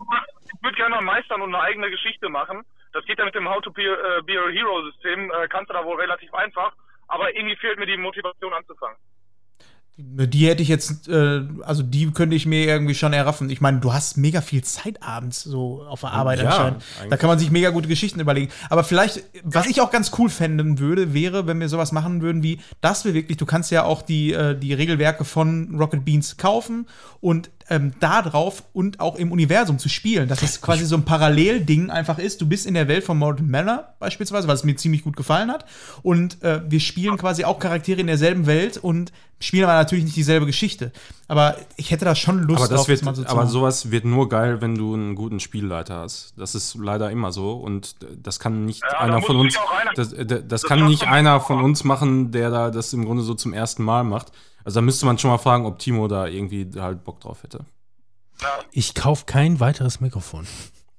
würde 0.64 0.76
gerne 0.76 0.96
mal 0.96 1.02
meistern 1.02 1.42
und 1.42 1.54
eine 1.54 1.64
eigene 1.64 1.90
Geschichte 1.92 2.30
machen. 2.30 2.64
Das 2.94 3.06
geht 3.06 3.20
ja 3.20 3.26
mit 3.26 3.36
dem 3.36 3.50
How 3.50 3.62
to 3.62 3.72
Be, 3.72 3.84
äh, 3.84 4.22
be 4.24 4.40
a 4.40 4.50
Hero 4.50 4.84
System, 4.92 5.32
äh, 5.32 5.48
kannst 5.48 5.70
du 5.70 5.74
da 5.74 5.84
wohl 5.84 6.00
relativ 6.00 6.34
einfach, 6.34 6.74
aber 7.08 7.36
irgendwie 7.36 7.56
fehlt 7.58 7.80
mir 7.80 7.86
die 7.86 7.98
Motivation 7.98 8.54
anzufangen. 8.54 8.98
Die 9.96 10.48
hätte 10.48 10.64
ich 10.64 10.70
jetzt, 10.70 11.08
äh, 11.08 11.42
also 11.62 11.84
die 11.84 12.12
könnte 12.12 12.36
ich 12.36 12.48
mir 12.48 12.66
irgendwie 12.66 12.96
schon 12.96 13.14
erraffen. 13.14 13.52
Ich 13.52 13.62
meine, 13.62 13.80
du 13.80 13.94
hast 13.94 14.18
mega 14.18 14.42
viel 14.42 14.64
Zeit 14.64 15.04
abends 15.04 15.44
so 15.44 15.84
auf 15.84 16.00
der 16.00 16.14
Arbeit 16.14 16.40
Ja, 16.40 16.46
anscheinend. 16.46 16.84
Da 17.12 17.16
kann 17.16 17.28
man 17.28 17.38
sich 17.38 17.52
mega 17.52 17.70
gute 17.70 17.88
Geschichten 17.88 18.20
überlegen. 18.20 18.52
Aber 18.72 18.84
vielleicht, 18.84 19.24
was 19.44 19.68
ich 19.68 19.82
auch 19.82 19.92
ganz 19.92 20.12
cool 20.18 20.32
fänden 20.32 20.80
würde, 20.80 21.14
wäre, 21.14 21.46
wenn 21.46 21.60
wir 21.60 21.70
sowas 21.70 21.92
machen 21.92 22.24
würden 22.24 22.42
wie, 22.42 22.60
dass 22.82 23.06
wir 23.06 23.14
wirklich, 23.14 23.38
du 23.38 23.46
kannst 23.46 23.70
ja 23.70 23.84
auch 23.84 24.02
die, 24.02 24.34
äh, 24.34 24.58
die 24.58 24.74
Regelwerke 24.74 25.26
von 25.26 25.76
Rocket 25.78 26.04
Beans 26.04 26.38
kaufen 26.38 26.88
und 27.22 27.52
ähm, 27.70 27.94
da 28.00 28.22
drauf 28.22 28.64
und 28.74 29.00
auch 29.00 29.16
im 29.16 29.32
Universum 29.32 29.80
zu 29.80 29.90
spielen. 29.90 30.28
Dass 30.30 30.42
es 30.42 30.62
quasi 30.62 30.86
so 30.86 30.96
ein 30.96 31.06
Parallelding 31.06 31.90
einfach 31.90 32.20
ist. 32.20 32.42
Du 32.42 32.48
bist 32.48 32.66
in 32.66 32.74
der 32.74 32.88
Welt 32.88 33.04
von 33.04 33.18
Mortal 33.18 33.46
Manor 33.46 33.94
beispielsweise, 34.00 34.48
was 34.48 34.64
mir 34.64 34.76
ziemlich 34.76 35.04
gut 35.04 35.16
gefallen 35.16 35.52
hat. 35.52 35.66
Und 36.02 36.42
äh, 36.44 36.62
wir 36.68 36.80
spielen 36.80 37.18
quasi 37.18 37.44
auch 37.46 37.60
Charaktere 37.60 38.02
in 38.02 38.08
derselben 38.08 38.46
Welt 38.46 38.78
und 38.78 39.12
spielen 39.40 39.66
aber 39.66 39.74
natürlich 39.74 40.06
nicht 40.06 40.16
dieselbe 40.16 40.46
Geschichte. 40.46 40.92
Aber 41.28 41.58
ich 41.76 41.92
hätte 41.92 42.06
da 42.06 42.16
schon 42.16 42.44
Lust 42.44 42.60
Aber, 42.62 42.68
das 42.70 42.78
drauf, 42.82 42.88
wird, 42.88 43.04
mal 43.04 43.16
so 43.16 43.24
zu 43.24 43.30
aber 43.30 43.42
machen. 43.42 43.50
sowas 43.52 43.92
wird 43.92 44.06
nur 44.06 44.30
geil, 44.30 44.62
wenn 44.62 44.76
du 44.76 44.94
einen 44.94 45.16
guten 45.16 45.40
Spielleiter 45.40 45.98
hast. 45.98 46.34
Das 46.38 46.56
ist 46.56 46.76
leider 46.76 47.12
immer 47.12 47.32
so 47.32 47.54
und 47.54 47.96
das 48.22 48.40
kann 48.40 48.66
nicht 48.66 48.82
Ja, 48.84 49.00
einer 49.00 49.22
von 49.22 49.36
uns. 49.38 49.56
einer- 49.58 49.92
Das, 49.96 50.14
äh, 50.14 50.26
das, 50.26 50.42
Das 50.48 50.64
kann 50.64 50.86
nicht 50.86 51.08
einer 51.08 51.40
von 51.42 51.62
uns 51.62 51.84
machen, 51.84 52.32
der 52.32 52.50
da 52.52 52.72
das 52.72 52.94
im 52.94 53.04
Grunde 53.06 53.24
so 53.24 53.34
zum 53.34 53.52
ersten 53.54 53.84
Mal 53.84 54.04
macht. 54.04 54.32
Also 54.66 54.80
da 54.80 54.82
müsste 54.82 55.06
man 55.06 55.18
schon 55.18 55.32
mal 55.32 55.38
fragen, 55.38 55.66
ob 55.66 55.80
Timo 55.80 56.08
da 56.08 56.28
irgendwie 56.28 56.70
halt 56.80 57.04
Bock 57.04 57.20
drauf 57.20 57.44
hätte. 57.44 57.66
Ich 58.72 58.96
kaufe 58.96 59.26
kein 59.26 59.60
weiteres 59.60 60.00
Mikrofon. 60.02 60.48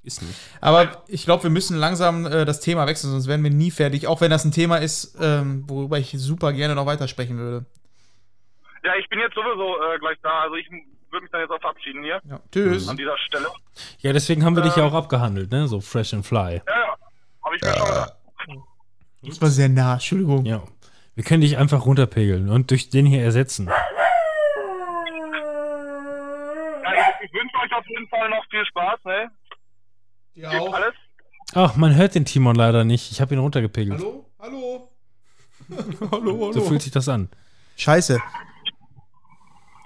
Ist 0.03 0.23
nicht. 0.23 0.35
Aber 0.61 1.03
ich 1.09 1.25
glaube, 1.25 1.45
wir 1.45 1.51
müssen 1.51 1.77
langsam 1.79 2.27
äh, 2.27 2.45
das 2.45 2.61
Thema 2.61 2.87
wechseln, 2.87 3.11
sonst 3.11 3.27
werden 3.27 3.43
wir 3.43 3.51
nie 3.51 3.71
fertig. 3.71 4.07
Auch 4.07 4.21
wenn 4.21 4.31
das 4.31 4.45
ein 4.45 4.53
Thema 4.53 4.77
ist, 4.77 5.17
ähm, 5.21 5.65
worüber 5.67 5.99
ich 5.99 6.11
super 6.19 6.53
gerne 6.53 6.75
noch 6.75 6.85
weitersprechen 6.87 7.39
würde. 7.39 7.65
Ja, 8.85 8.93
ich 9.01 9.09
bin 9.09 9.19
jetzt 9.19 9.35
sowieso 9.35 9.77
äh, 9.83 9.99
gleich 9.99 10.19
da, 10.23 10.43
also 10.43 10.57
ich 10.57 10.69
würde 11.11 11.23
mich 11.23 11.31
dann 11.31 11.41
jetzt 11.41 11.51
auch 11.51 11.61
verabschieden 11.61 12.03
hier 12.03 12.21
Ja. 12.29 12.39
Tschüss. 12.53 12.87
an 12.89 12.99
dieser 12.99 13.17
Stelle. 13.17 13.47
Ja, 14.01 14.13
deswegen 14.13 14.45
haben 14.45 14.57
wir 14.57 14.63
dich 14.63 14.77
ja 14.77 14.85
auch 14.85 14.93
abgehandelt, 14.93 15.51
ne? 15.51 15.69
So 15.69 15.81
fresh 15.81 16.13
and 16.13 16.27
fly. 16.27 16.39
Ja, 16.39 16.63
ja, 16.67 16.97
habe 17.45 17.57
ich 17.57 17.63
mir 17.63 17.73
schon 17.75 17.87
gedacht. 17.87 18.15
Das 19.23 19.41
war 19.41 19.49
sehr 19.49 19.71
nah, 19.71 19.95
Entschuldigung. 19.95 20.45
Ja. 20.45 20.63
Wir 21.15 21.23
können 21.23 21.43
dich 21.43 21.57
einfach 21.57 21.87
runterpegeln 21.87 22.49
und 22.49 22.71
durch 22.71 22.91
den 22.91 23.07
hier 23.07 23.23
ersetzen. 23.23 23.71
Ich, 27.23 27.33
wünsche 27.33 27.57
euch 27.57 27.73
auf 27.73 27.87
jeden 27.87 28.09
Fall 28.09 28.29
noch 28.31 28.45
viel 28.51 28.65
Spaß, 28.67 29.05
ne? 29.05 29.31
Ja, 30.35 30.51
auch. 30.61 30.75
alles. 30.75 30.95
Ach, 31.55 31.77
man 31.77 31.95
hört 31.95 32.15
den 32.15 32.25
Timon 32.25 32.57
leider 32.57 32.85
nicht. 32.85 33.13
Ich 33.13 33.21
habe 33.21 33.35
ihn 33.35 33.41
runtergepegelt. 33.41 34.01
Hallo? 34.39 34.91
Hallo? 36.11 36.53
So 36.53 36.61
fühlt 36.63 36.83
sich 36.83 36.93
das 36.93 37.09
an. 37.09 37.29
Scheiße. 37.77 38.21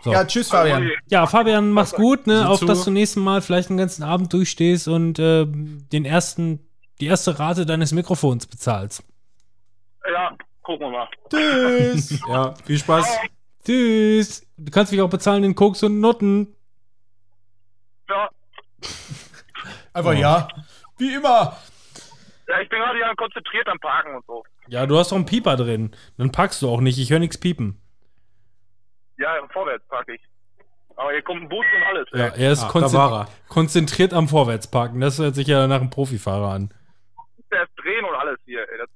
So. 0.02 0.12
Ja, 0.12 0.24
tschüss, 0.24 0.48
Fabian. 0.48 0.90
Ja, 1.08 1.26
Fabian, 1.26 1.70
mach's 1.70 1.92
gut, 1.92 2.26
ne? 2.26 2.40
Sieh 2.40 2.46
Auf 2.46 2.60
zu. 2.60 2.66
dass 2.66 2.84
du 2.84 2.90
nächsten 2.90 3.20
Mal 3.20 3.42
vielleicht 3.42 3.68
den 3.68 3.76
ganzen 3.76 4.02
Abend 4.02 4.32
durchstehst 4.32 4.88
und 4.88 5.18
äh, 5.18 5.46
den 5.46 6.04
ersten, 6.04 6.66
die 7.00 7.06
erste 7.06 7.38
Rate 7.38 7.66
deines 7.66 7.92
Mikrofons 7.92 8.46
bezahlst. 8.46 9.04
Ja, 10.10 10.36
gucken 10.68 10.90
wir 10.92 10.98
mal. 10.98 11.08
Tschüss. 11.30 12.20
Ja, 12.28 12.54
viel 12.66 12.78
Spaß. 12.78 13.18
Tschüss. 13.64 14.46
Du 14.58 14.70
kannst 14.70 14.92
mich 14.92 15.00
auch 15.00 15.08
bezahlen 15.08 15.42
in 15.44 15.54
Koks 15.54 15.82
und 15.82 15.98
Nutten. 16.00 16.54
Ja, 18.08 18.28
Einfach 19.94 20.12
ja. 20.14 20.48
Wie 20.98 21.14
immer. 21.14 21.56
ja 22.48 22.60
ich 22.60 22.68
bin 22.68 22.78
gerade 22.80 22.98
ja 23.00 23.14
konzentriert 23.14 23.66
am 23.68 23.78
Parken 23.78 24.14
und 24.16 24.26
so. 24.26 24.44
Ja, 24.68 24.84
du 24.86 24.98
hast 24.98 25.10
doch 25.10 25.16
einen 25.16 25.24
Pieper 25.26 25.56
drin. 25.56 25.92
Dann 26.18 26.30
packst 26.32 26.60
du 26.60 26.68
auch 26.68 26.80
nicht. 26.80 26.98
Ich 26.98 27.10
höre 27.10 27.18
nichts 27.18 27.38
piepen. 27.38 27.80
Ja, 29.18 29.34
vorwärts 29.52 29.86
parke 29.88 30.14
ich. 30.14 30.20
Aber 30.96 31.10
hier 31.12 31.22
kommt 31.22 31.42
ein 31.42 31.48
Bus 31.48 31.64
und 31.76 31.82
alles. 31.88 32.08
Ja, 32.12 32.26
ey. 32.34 32.44
er 32.44 32.52
ist 32.52 32.64
Ah, 32.64 32.68
konzentri- 32.70 33.20
er. 33.22 33.28
konzentriert 33.48 34.12
am 34.12 34.28
Vorwärtsparken. 34.28 35.00
Das 35.00 35.18
hört 35.18 35.34
sich 35.34 35.46
ja 35.46 35.66
nach 35.66 35.80
einem 35.80 35.90
Profifahrer 35.90 36.50
an. 36.52 36.74
Der 37.50 37.62
ist 37.62 37.72
drehen 37.76 38.04
und 38.04 38.14
alles 38.14 38.38
hier, 38.44 38.60
ey. 38.70 38.78
Das. 38.78 38.88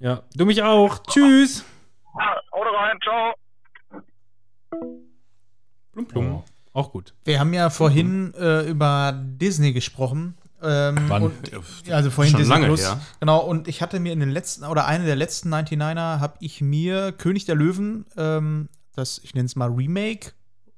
Ja, 0.00 0.22
du 0.34 0.46
mich 0.46 0.62
auch. 0.62 0.98
Tschüss. 1.08 1.64
Ja, 2.18 2.40
Haut 2.52 2.66
rein, 2.74 2.98
ciao. 3.02 3.34
Plum, 5.92 6.06
plum. 6.06 6.42
Auch 6.72 6.92
gut. 6.92 7.14
Wir 7.24 7.40
haben 7.40 7.52
ja 7.52 7.70
vorhin 7.70 8.32
äh, 8.34 8.68
über 8.68 9.12
Disney 9.12 9.72
gesprochen. 9.72 10.36
Ähm, 10.62 10.96
Wann? 11.08 11.22
Und, 11.24 11.50
ja, 11.84 11.96
also 11.96 12.10
vorhin 12.10 12.32
Schon 12.32 12.40
Disney 12.40 12.54
lange 12.54 12.66
Plus. 12.66 12.82
her. 12.82 13.00
Genau, 13.20 13.40
und 13.40 13.66
ich 13.66 13.82
hatte 13.82 13.98
mir 13.98 14.12
in 14.12 14.20
den 14.20 14.30
letzten, 14.30 14.64
oder 14.64 14.86
eine 14.86 15.04
der 15.04 15.16
letzten 15.16 15.52
99er, 15.52 16.20
habe 16.20 16.34
ich 16.40 16.60
mir 16.60 17.12
König 17.12 17.44
der 17.46 17.56
Löwen, 17.56 18.06
ähm, 18.16 18.68
das, 18.94 19.20
ich 19.22 19.34
nenne 19.34 19.46
es 19.46 19.56
mal 19.56 19.70
Remake, 19.70 20.32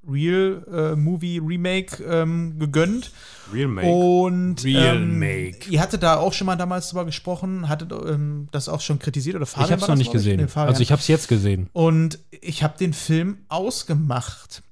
Real 0.09 0.65
äh, 0.73 0.97
Movie 0.97 1.39
Remake 1.39 2.03
ähm, 2.05 2.59
gegönnt. 2.59 3.13
Real 3.53 3.69
Make. 3.69 3.89
Und 3.89 4.65
Real 4.65 4.97
ähm, 4.97 5.19
Make. 5.19 5.69
ihr 5.69 5.81
hattet 5.81 6.03
da 6.03 6.17
auch 6.17 6.33
schon 6.33 6.47
mal 6.47 6.57
damals 6.57 6.89
drüber 6.89 7.05
gesprochen, 7.05 7.69
hattet 7.69 7.93
ähm, 7.93 8.49
das 8.51 8.69
auch 8.69 8.81
schon 8.81 8.99
kritisiert 8.99 9.37
oder 9.37 9.47
Fabian 9.47 9.67
Ich 9.67 9.73
hab's 9.73 9.89
noch 9.89 9.97
nicht 9.97 10.07
ich? 10.09 10.13
gesehen. 10.13 10.49
Fabian. 10.49 10.69
also 10.69 10.83
ich 10.83 10.93
hab's 10.93 11.09
jetzt 11.09 11.29
gesehen. 11.29 11.69
Und 11.73 12.19
ich 12.31 12.63
habe 12.63 12.79
den 12.79 12.93
Film 12.93 13.39
ausgemacht, 13.49 14.63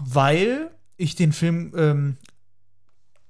weil 0.00 0.70
ich 0.96 1.14
den 1.16 1.32
Film, 1.32 1.72
ähm, 1.76 2.16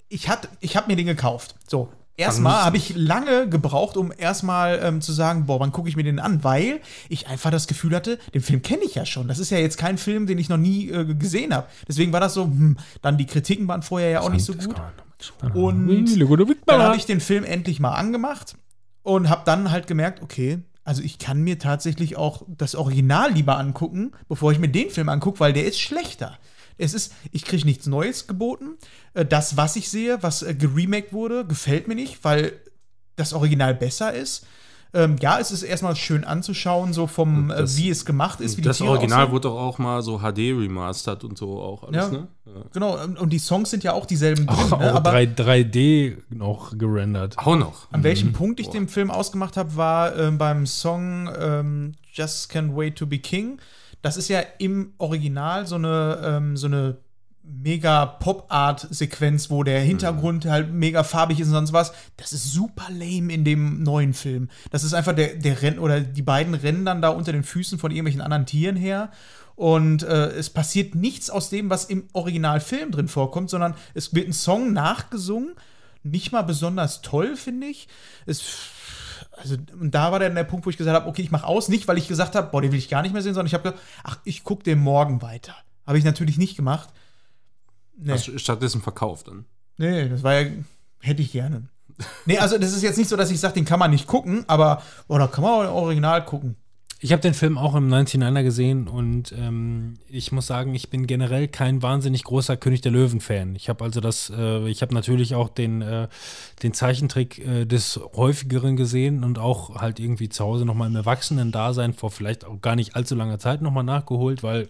ich 0.09 0.29
hatte, 0.29 0.49
ich 0.59 0.75
habe 0.75 0.87
mir 0.87 0.95
den 0.95 1.05
gekauft. 1.07 1.55
So. 1.67 1.89
Erstmal 2.15 2.63
habe 2.63 2.77
ich 2.77 2.95
lange 2.95 3.49
gebraucht, 3.49 3.97
um 3.97 4.13
erstmal 4.15 4.79
ähm, 4.83 5.01
zu 5.01 5.11
sagen, 5.11 5.47
boah, 5.47 5.59
wann 5.59 5.71
gucke 5.71 5.89
ich 5.89 5.95
mir 5.95 6.03
den 6.03 6.19
an? 6.19 6.43
Weil 6.43 6.79
ich 7.09 7.27
einfach 7.27 7.49
das 7.49 7.65
Gefühl 7.65 7.95
hatte, 7.95 8.19
den 8.35 8.41
Film 8.41 8.61
kenne 8.61 8.83
ich 8.83 8.93
ja 8.93 9.05
schon. 9.05 9.27
Das 9.27 9.39
ist 9.39 9.49
ja 9.49 9.57
jetzt 9.57 9.77
kein 9.77 9.97
Film, 9.97 10.27
den 10.27 10.37
ich 10.37 10.47
noch 10.47 10.57
nie 10.57 10.89
äh, 10.89 11.15
gesehen 11.15 11.53
habe. 11.55 11.67
Deswegen 11.87 12.13
war 12.13 12.19
das 12.19 12.35
so, 12.35 12.43
hm, 12.43 12.77
dann 13.01 13.17
die 13.17 13.25
Kritiken 13.25 13.67
waren 13.67 13.81
vorher 13.81 14.09
ja 14.09 14.21
auch 14.21 14.29
nicht 14.29 14.45
so 14.45 14.53
gut. 14.53 14.75
Und 15.55 15.87
dann 16.67 16.81
habe 16.83 16.97
ich 16.97 17.05
den 17.05 17.19
Film 17.19 17.43
endlich 17.45 17.79
mal 17.79 17.93
angemacht 17.93 18.55
und 19.01 19.29
habe 19.29 19.41
dann 19.45 19.71
halt 19.71 19.87
gemerkt, 19.87 20.21
okay, 20.21 20.59
also 20.83 21.01
ich 21.01 21.17
kann 21.17 21.41
mir 21.41 21.57
tatsächlich 21.59 22.17
auch 22.17 22.43
das 22.47 22.75
Original 22.75 23.31
lieber 23.31 23.57
angucken, 23.57 24.11
bevor 24.27 24.51
ich 24.51 24.59
mir 24.59 24.69
den 24.69 24.89
Film 24.89 25.09
angucke, 25.09 25.39
weil 25.39 25.53
der 25.53 25.65
ist 25.65 25.79
schlechter. 25.79 26.37
Es 26.77 26.93
ist, 26.93 27.13
ich 27.31 27.43
kriege 27.45 27.65
nichts 27.65 27.85
Neues 27.87 28.27
geboten. 28.27 28.77
Äh, 29.13 29.25
Das, 29.25 29.57
was 29.57 29.75
ich 29.75 29.89
sehe, 29.89 30.21
was 30.21 30.41
äh, 30.43 30.53
geremaked 30.55 31.13
wurde, 31.13 31.45
gefällt 31.45 31.87
mir 31.87 31.95
nicht, 31.95 32.23
weil 32.23 32.53
das 33.15 33.33
Original 33.33 33.73
besser 33.75 34.13
ist. 34.13 34.45
Ähm, 34.95 35.15
ja, 35.21 35.39
es 35.39 35.49
ist 35.51 35.63
erstmal 35.63 35.95
schön 35.95 36.23
anzuschauen, 36.23 36.93
so 36.93 37.07
vom, 37.07 37.43
Und 37.45 37.47
das- 37.49 37.73
äh, 37.75 37.77
wie 37.79 37.89
es 37.89 38.05
gemacht 38.05 38.39
ist, 38.41 38.57
wie 38.57 38.61
die 38.61 38.67
das 38.67 38.77
Tiere 38.77 38.91
Original 38.91 39.21
aussehen. 39.21 39.31
wurde 39.31 39.47
doch 39.49 39.57
auch 39.59 39.79
mal 39.79 40.03
so 40.03 40.19
HD 40.19 40.51
remastert 40.53 41.23
und 41.23 41.35
so 41.35 41.59
auch 41.59 41.83
alles, 41.85 41.95
Ja. 42.05 42.11
ne? 42.11 42.27
Ja. 42.45 42.51
Genau, 42.73 43.03
und 43.03 43.17
und 43.17 43.31
die 43.31 43.39
Songs 43.39 43.71
sind 43.71 43.83
ja 43.83 43.93
auch 43.93 44.05
dieselben 44.05 44.45
drin. 44.45 44.55
Auch, 44.71 44.79
ne? 44.79 44.93
auch 44.95 44.99
3, 45.01 45.23
3D 45.25 46.17
noch 46.29 46.77
gerendert. 46.77 47.39
Auch 47.39 47.55
noch. 47.55 47.91
An 47.91 48.03
welchem 48.03 48.33
Punkt 48.33 48.59
ich 48.59 48.69
den 48.69 48.87
Film 48.87 49.09
ausgemacht 49.09 49.57
habe, 49.57 49.75
war 49.75 50.15
ähm, 50.15 50.37
beim 50.37 50.67
Song 50.67 51.27
ähm, 51.39 51.93
Just 52.11 52.51
Can't 52.51 52.75
Wait 52.75 52.95
to 52.95 53.07
Be 53.07 53.17
King. 53.17 53.57
Das 54.03 54.17
ist 54.17 54.27
ja 54.27 54.41
im 54.59 54.93
Original 54.99 55.65
so 55.65 55.75
eine, 55.75 56.21
ähm, 56.23 56.57
so 56.57 56.67
eine 56.67 56.97
mega 57.41 58.05
Pop-Art-Sequenz, 58.05 59.49
wo 59.49 59.63
der 59.63 59.79
Hintergrund 59.81 60.45
halt 60.45 60.71
mega 60.71 61.03
farbig 61.03 61.39
ist 61.39 61.47
und 61.47 61.53
sonst 61.53 61.73
was. 61.73 61.93
Das 62.17 62.33
ist 62.33 62.51
super 62.51 62.87
lame 62.89 63.33
in 63.33 63.43
dem 63.43 63.81
neuen 63.81 64.13
Film. 64.13 64.49
Das 64.71 64.83
ist 64.83 64.93
einfach 64.93 65.13
der, 65.13 65.35
der 65.35 65.61
Renn 65.61 65.79
oder 65.79 66.01
die 66.01 66.21
beiden 66.21 66.53
rennen 66.53 66.85
dann 66.85 67.01
da 67.01 67.09
unter 67.09 67.31
den 67.31 67.43
Füßen 67.43 67.79
von 67.79 67.91
irgendwelchen 67.91 68.21
anderen 68.21 68.45
Tieren 68.45 68.75
her. 68.75 69.09
Und 69.55 70.03
äh, 70.03 70.31
es 70.31 70.49
passiert 70.49 70.95
nichts 70.95 71.29
aus 71.29 71.49
dem, 71.49 71.69
was 71.69 71.85
im 71.85 72.07
Originalfilm 72.11 72.91
drin 72.91 73.07
vorkommt, 73.07 73.49
sondern 73.49 73.75
es 73.93 74.13
wird 74.13 74.27
ein 74.27 74.33
Song 74.33 74.73
nachgesungen. 74.73 75.53
Nicht 76.03 76.33
mal 76.33 76.41
besonders 76.41 77.01
toll, 77.01 77.37
finde 77.37 77.67
ich. 77.67 77.87
Es, 78.25 78.41
also, 79.37 79.55
und 79.79 79.93
da 79.93 80.11
war 80.11 80.19
dann 80.19 80.35
der 80.35 80.43
Punkt, 80.43 80.65
wo 80.65 80.69
ich 80.69 80.77
gesagt 80.77 80.95
habe, 80.95 81.09
okay, 81.09 81.21
ich 81.21 81.31
mache 81.31 81.47
aus. 81.47 81.69
Nicht, 81.69 81.87
weil 81.87 81.97
ich 81.97 82.07
gesagt 82.07 82.35
habe, 82.35 82.49
boah, 82.51 82.61
den 82.61 82.71
will 82.71 82.79
ich 82.79 82.89
gar 82.89 83.01
nicht 83.01 83.13
mehr 83.13 83.21
sehen, 83.21 83.33
sondern 83.33 83.47
ich 83.47 83.53
habe 83.53 83.63
gesagt, 83.63 83.81
ach, 84.03 84.19
ich 84.23 84.43
gucke 84.43 84.63
den 84.63 84.79
morgen 84.79 85.21
weiter. 85.21 85.55
Habe 85.85 85.97
ich 85.97 86.03
natürlich 86.03 86.37
nicht 86.37 86.55
gemacht. 86.55 86.89
Nee. 87.97 88.11
Hast 88.11 88.27
du 88.27 88.37
stattdessen 88.37 88.81
verkauft 88.81 89.27
dann. 89.27 89.45
Nee, 89.77 90.07
das 90.09 90.23
war 90.23 90.39
ja, 90.39 90.51
hätte 90.99 91.21
ich 91.21 91.31
gerne. 91.31 91.67
Nee, 92.25 92.37
also 92.39 92.57
das 92.57 92.73
ist 92.73 92.81
jetzt 92.81 92.97
nicht 92.97 93.09
so, 93.09 93.15
dass 93.15 93.31
ich 93.31 93.39
sage, 93.39 93.53
den 93.53 93.65
kann 93.65 93.79
man 93.79 93.91
nicht 93.91 94.07
gucken, 94.07 94.45
aber, 94.47 94.81
oder 95.07 95.27
kann 95.27 95.43
man 95.43 95.53
auch 95.53 95.63
im 95.63 95.69
Original 95.69 96.25
gucken. 96.25 96.55
Ich 97.03 97.11
habe 97.11 97.21
den 97.21 97.33
Film 97.33 97.57
auch 97.57 97.75
im 97.75 97.93
99er 97.93 98.43
gesehen 98.43 98.87
und 98.87 99.33
ähm, 99.37 99.95
ich 100.07 100.31
muss 100.31 100.47
sagen, 100.47 100.73
ich 100.73 100.89
bin 100.89 101.05
generell 101.05 101.49
kein 101.49 101.81
wahnsinnig 101.81 102.23
großer 102.23 102.55
König 102.55 102.79
der 102.79 102.93
Löwen-Fan. 102.93 103.57
Ich 103.57 103.67
habe 103.67 103.83
also 103.83 103.99
das, 103.99 104.31
äh, 104.33 104.69
ich 104.69 104.81
habe 104.81 104.93
natürlich 104.93 105.35
auch 105.35 105.49
den, 105.49 105.81
äh, 105.81 106.07
den 106.63 106.73
Zeichentrick 106.73 107.45
äh, 107.45 107.65
des 107.65 107.99
häufigeren 108.15 108.77
gesehen 108.77 109.25
und 109.25 109.37
auch 109.37 109.75
halt 109.75 109.99
irgendwie 109.99 110.29
zu 110.29 110.45
Hause 110.45 110.63
nochmal 110.63 110.87
im 110.87 110.95
Erwachsenen-Dasein 110.95 111.91
vor 111.91 112.09
vielleicht 112.09 112.45
auch 112.45 112.61
gar 112.61 112.77
nicht 112.77 112.95
allzu 112.95 113.15
langer 113.15 113.37
Zeit 113.37 113.61
nochmal 113.61 113.83
nachgeholt, 113.83 114.41
weil 114.41 114.61
äh, 114.61 114.67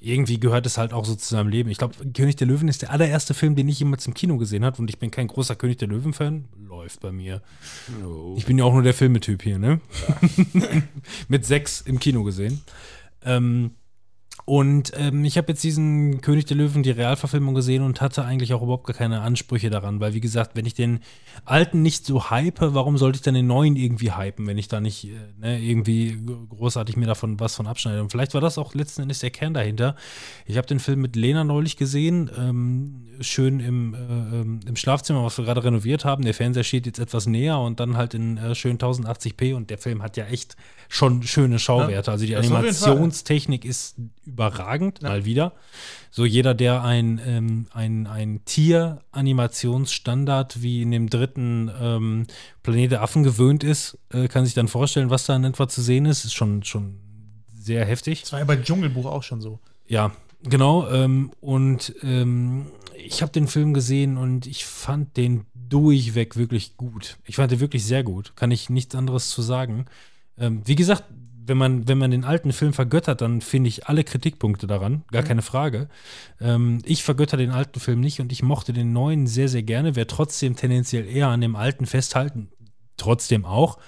irgendwie 0.00 0.40
gehört 0.40 0.66
es 0.66 0.78
halt 0.78 0.92
auch 0.92 1.04
so 1.04 1.14
zu 1.14 1.28
seinem 1.28 1.48
Leben. 1.48 1.70
Ich 1.70 1.78
glaube, 1.78 1.94
König 2.14 2.36
der 2.36 2.46
Löwen 2.46 2.68
ist 2.68 2.82
der 2.82 2.90
allererste 2.90 3.34
Film, 3.34 3.54
den 3.54 3.68
ich 3.68 3.80
jemals 3.80 4.06
im 4.06 4.14
Kino 4.14 4.38
gesehen 4.38 4.64
habe 4.64 4.78
und 4.78 4.88
ich 4.88 4.98
bin 4.98 5.10
kein 5.10 5.28
großer 5.28 5.56
König 5.56 5.78
der 5.78 5.88
Löwen-Fan. 5.88 6.44
Läuft 6.66 7.00
bei 7.00 7.12
mir. 7.12 7.42
Ich 8.36 8.46
bin 8.46 8.58
ja 8.58 8.64
auch 8.64 8.72
nur 8.72 8.82
der 8.82 8.94
Filmetyp 8.94 9.42
hier, 9.42 9.58
ne? 9.58 9.80
Mit 11.28 11.44
sechs 11.44 11.82
im 11.82 11.98
Kino 11.98 12.24
gesehen. 12.24 12.62
Ähm, 13.24 13.72
und 14.44 14.92
ähm, 14.96 15.24
ich 15.24 15.36
habe 15.36 15.48
jetzt 15.52 15.62
diesen 15.62 16.20
König 16.20 16.46
der 16.46 16.56
Löwen, 16.56 16.82
die 16.82 16.90
Realverfilmung 16.90 17.54
gesehen 17.54 17.82
und 17.82 18.00
hatte 18.00 18.24
eigentlich 18.24 18.54
auch 18.54 18.62
überhaupt 18.62 18.86
gar 18.86 18.96
keine 18.96 19.20
Ansprüche 19.20 19.70
daran, 19.70 20.00
weil 20.00 20.14
wie 20.14 20.20
gesagt, 20.20 20.56
wenn 20.56 20.66
ich 20.66 20.74
den 20.74 21.00
alten 21.44 21.82
nicht 21.82 22.06
so 22.06 22.30
hype, 22.30 22.60
warum 22.60 22.98
sollte 22.98 23.16
ich 23.16 23.22
dann 23.22 23.34
den 23.34 23.46
neuen 23.46 23.76
irgendwie 23.76 24.12
hypen, 24.12 24.46
wenn 24.46 24.58
ich 24.58 24.68
da 24.68 24.80
nicht 24.80 25.04
äh, 25.04 25.10
ne, 25.38 25.60
irgendwie 25.60 26.18
großartig 26.48 26.96
mir 26.96 27.06
davon 27.06 27.38
was 27.40 27.54
von 27.54 27.66
abschneide? 27.66 28.00
Und 28.02 28.10
vielleicht 28.10 28.34
war 28.34 28.40
das 28.40 28.58
auch 28.58 28.74
letzten 28.74 29.02
Endes 29.02 29.20
der 29.20 29.30
Kern 29.30 29.54
dahinter. 29.54 29.94
Ich 30.46 30.56
habe 30.56 30.66
den 30.66 30.80
Film 30.80 31.00
mit 31.00 31.16
Lena 31.16 31.44
neulich 31.44 31.76
gesehen, 31.76 32.30
ähm, 32.38 33.06
schön 33.20 33.60
im, 33.60 33.94
äh, 33.94 33.98
ähm, 33.98 34.60
im 34.66 34.76
Schlafzimmer, 34.76 35.24
was 35.24 35.36
wir 35.38 35.44
gerade 35.44 35.64
renoviert 35.64 36.04
haben. 36.04 36.24
Der 36.24 36.34
Fernseher 36.34 36.64
steht 36.64 36.86
jetzt 36.86 36.98
etwas 36.98 37.26
näher 37.26 37.58
und 37.58 37.80
dann 37.80 37.96
halt 37.96 38.14
in 38.14 38.38
äh, 38.38 38.54
schön 38.54 38.78
1080p 38.78 39.54
und 39.54 39.70
der 39.70 39.78
Film 39.78 40.02
hat 40.02 40.16
ja 40.16 40.24
echt 40.26 40.56
schon 40.88 41.22
schöne 41.22 41.58
Schauwerte. 41.58 42.10
Also 42.10 42.26
die. 42.26 42.36
Animationstechnik 42.36 43.64
ist 43.64 43.96
überragend, 44.30 45.02
mal 45.02 45.24
wieder. 45.24 45.52
So 46.10 46.24
jeder, 46.24 46.54
der 46.54 46.82
ein, 46.82 47.20
ähm, 47.24 47.66
ein, 47.72 48.06
ein 48.06 48.44
Tier-Animationsstandard 48.44 50.62
wie 50.62 50.82
in 50.82 50.90
dem 50.90 51.10
dritten 51.10 51.70
ähm, 51.80 52.26
Planet 52.62 52.92
der 52.92 53.02
Affen 53.02 53.22
gewöhnt 53.22 53.64
ist, 53.64 53.98
äh, 54.12 54.28
kann 54.28 54.44
sich 54.44 54.54
dann 54.54 54.68
vorstellen, 54.68 55.10
was 55.10 55.26
da 55.26 55.36
in 55.36 55.44
etwa 55.44 55.68
zu 55.68 55.82
sehen 55.82 56.06
ist. 56.06 56.24
Ist 56.24 56.34
schon, 56.34 56.64
schon 56.64 56.98
sehr 57.54 57.84
heftig. 57.84 58.22
Das 58.22 58.32
war 58.32 58.40
ja 58.40 58.44
bei 58.44 58.56
Dschungelbuch 58.56 59.06
auch 59.06 59.22
schon 59.22 59.40
so. 59.40 59.60
Ja, 59.86 60.12
genau. 60.42 60.88
Ähm, 60.88 61.30
und 61.40 61.94
ähm, 62.02 62.66
ich 62.96 63.22
habe 63.22 63.32
den 63.32 63.46
Film 63.46 63.74
gesehen 63.74 64.16
und 64.16 64.46
ich 64.46 64.64
fand 64.64 65.16
den 65.16 65.46
durchweg 65.54 66.36
wirklich 66.36 66.76
gut. 66.76 67.18
Ich 67.24 67.36
fand 67.36 67.52
den 67.52 67.60
wirklich 67.60 67.84
sehr 67.84 68.02
gut. 68.02 68.34
Kann 68.36 68.50
ich 68.50 68.70
nichts 68.70 68.94
anderes 68.94 69.30
zu 69.30 69.42
sagen. 69.42 69.86
Ähm, 70.36 70.62
wie 70.64 70.74
gesagt, 70.74 71.04
wenn 71.50 71.58
man, 71.58 71.88
wenn 71.88 71.98
man 71.98 72.12
den 72.12 72.24
alten 72.24 72.52
Film 72.52 72.72
vergöttert, 72.72 73.22
dann 73.22 73.40
finde 73.40 73.66
ich 73.66 73.88
alle 73.88 74.04
Kritikpunkte 74.04 74.68
daran, 74.68 75.02
gar 75.10 75.24
keine 75.24 75.42
Frage. 75.42 75.88
Ähm, 76.40 76.78
ich 76.84 77.02
vergötter 77.02 77.36
den 77.36 77.50
alten 77.50 77.80
Film 77.80 77.98
nicht 77.98 78.20
und 78.20 78.30
ich 78.30 78.44
mochte 78.44 78.72
den 78.72 78.92
neuen 78.92 79.26
sehr, 79.26 79.48
sehr 79.48 79.64
gerne, 79.64 79.96
werde 79.96 80.06
trotzdem 80.06 80.54
tendenziell 80.54 81.08
eher 81.08 81.26
an 81.26 81.40
dem 81.40 81.56
alten 81.56 81.86
festhalten. 81.86 82.50
Trotzdem 82.96 83.44
auch. 83.44 83.78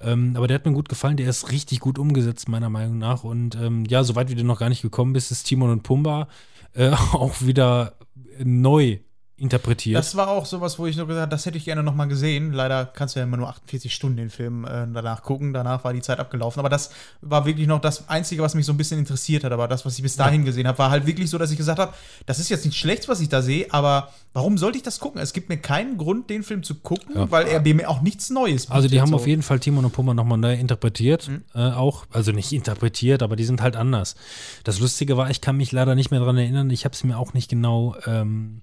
Ähm, 0.00 0.32
aber 0.34 0.46
der 0.46 0.54
hat 0.54 0.64
mir 0.64 0.72
gut 0.72 0.88
gefallen, 0.88 1.18
der 1.18 1.28
ist 1.28 1.52
richtig 1.52 1.80
gut 1.80 1.98
umgesetzt, 1.98 2.48
meiner 2.48 2.70
Meinung 2.70 2.96
nach. 2.96 3.22
Und 3.22 3.54
ähm, 3.54 3.84
ja, 3.84 4.02
soweit 4.02 4.30
wie 4.30 4.34
du 4.34 4.44
noch 4.44 4.58
gar 4.58 4.70
nicht 4.70 4.80
gekommen 4.80 5.12
bist, 5.12 5.30
ist 5.30 5.44
Timon 5.44 5.68
und 5.68 5.82
Pumba 5.82 6.26
äh, 6.72 6.88
auch 7.12 7.42
wieder 7.42 7.98
neu 8.42 9.00
interpretiert. 9.40 9.98
Das 9.98 10.14
war 10.16 10.28
auch 10.28 10.44
sowas, 10.46 10.78
wo 10.78 10.86
ich 10.86 10.96
nur 10.96 11.06
gesagt 11.06 11.22
habe, 11.22 11.30
das 11.30 11.46
hätte 11.46 11.56
ich 11.58 11.64
gerne 11.64 11.82
noch 11.82 11.94
mal 11.94 12.04
gesehen. 12.06 12.52
Leider 12.52 12.84
kannst 12.86 13.14
du 13.16 13.20
ja 13.20 13.24
immer 13.24 13.36
nur 13.36 13.48
48 13.48 13.94
Stunden 13.94 14.16
den 14.18 14.30
Film 14.30 14.64
äh, 14.64 14.86
danach 14.92 15.22
gucken. 15.22 15.52
Danach 15.52 15.82
war 15.84 15.92
die 15.92 16.02
Zeit 16.02 16.18
abgelaufen. 16.18 16.60
Aber 16.60 16.68
das 16.68 16.90
war 17.22 17.46
wirklich 17.46 17.66
noch 17.66 17.80
das 17.80 18.08
Einzige, 18.08 18.42
was 18.42 18.54
mich 18.54 18.66
so 18.66 18.72
ein 18.72 18.76
bisschen 18.76 18.98
interessiert 18.98 19.44
hat. 19.44 19.52
Aber 19.52 19.66
das, 19.68 19.86
was 19.86 19.96
ich 19.96 20.02
bis 20.02 20.16
dahin 20.16 20.44
gesehen 20.44 20.66
habe, 20.68 20.78
war 20.78 20.90
halt 20.90 21.06
wirklich 21.06 21.30
so, 21.30 21.38
dass 21.38 21.50
ich 21.50 21.56
gesagt 21.56 21.78
habe, 21.78 21.94
das 22.26 22.38
ist 22.38 22.48
jetzt 22.48 22.64
nicht 22.66 22.76
schlecht, 22.78 23.08
was 23.08 23.20
ich 23.20 23.28
da 23.28 23.40
sehe, 23.42 23.66
aber 23.70 24.10
warum 24.32 24.58
sollte 24.58 24.76
ich 24.78 24.82
das 24.84 24.98
gucken? 25.00 25.20
Es 25.20 25.32
gibt 25.32 25.48
mir 25.48 25.56
keinen 25.58 25.96
Grund, 25.96 26.28
den 26.30 26.42
Film 26.42 26.62
zu 26.62 26.74
gucken, 26.76 27.14
Ja. 27.16 27.30
weil 27.30 27.46
er 27.46 27.60
mir 27.60 27.88
auch 27.88 28.00
nichts 28.02 28.30
Neues 28.30 28.70
Also 28.70 28.88
die 28.88 28.92
bietet, 28.92 29.02
haben 29.02 29.10
so. 29.10 29.16
auf 29.16 29.26
jeden 29.26 29.42
Fall 29.42 29.58
Timon 29.60 29.84
und 29.84 29.92
Pumba 29.92 30.12
nochmal 30.14 30.38
neu 30.38 30.54
interpretiert, 30.54 31.28
Mhm. 31.28 31.44
äh, 31.54 31.70
auch, 31.72 32.06
also 32.12 32.32
nicht 32.32 32.52
interpretiert, 32.52 33.22
aber 33.22 33.36
die 33.36 33.44
sind 33.44 33.60
halt 33.62 33.76
anders. 33.76 34.16
Das 34.64 34.80
Lustige 34.80 35.16
war, 35.16 35.30
ich 35.30 35.40
kann 35.40 35.56
mich 35.56 35.70
leider 35.72 35.94
nicht 35.94 36.10
mehr 36.10 36.18
daran 36.20 36.36
erinnern, 36.36 36.68
ich 36.70 36.84
habe 36.84 36.94
es 36.94 37.04
mir 37.04 37.16
auch 37.16 37.32
nicht 37.34 37.48
genau 37.48 37.94
ähm, 38.06 38.62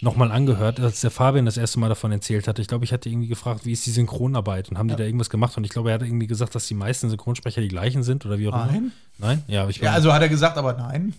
nochmal 0.00 0.17
angehört, 0.30 0.80
als 0.80 1.00
der 1.00 1.10
Fabian 1.10 1.46
das 1.46 1.56
erste 1.56 1.78
Mal 1.78 1.88
davon 1.88 2.10
erzählt 2.12 2.48
hatte. 2.48 2.60
Ich 2.60 2.68
glaube, 2.68 2.84
ich 2.84 2.92
hatte 2.92 3.08
irgendwie 3.08 3.28
gefragt, 3.28 3.64
wie 3.64 3.72
ist 3.72 3.86
die 3.86 3.90
Synchronarbeit 3.90 4.68
und 4.70 4.76
haben 4.78 4.88
die 4.88 4.96
da 4.96 5.04
irgendwas 5.04 5.30
gemacht 5.30 5.56
und 5.56 5.64
ich 5.64 5.70
glaube, 5.70 5.90
er 5.90 5.94
hat 5.94 6.02
irgendwie 6.02 6.26
gesagt, 6.26 6.54
dass 6.54 6.66
die 6.66 6.74
meisten 6.74 7.08
Synchronsprecher 7.08 7.60
die 7.60 7.68
gleichen 7.68 8.02
sind 8.02 8.26
oder 8.26 8.38
wie 8.38 8.48
auch 8.48 8.54
immer. 8.54 8.66
Nein. 8.66 8.92
Nein? 9.18 9.42
Ja, 9.46 9.68
ich 9.68 9.78
Ja, 9.78 9.92
also 9.92 10.12
hat 10.12 10.20
er 10.22 10.28
gesagt, 10.28 10.58
aber 10.58 10.72
nein. 10.74 11.14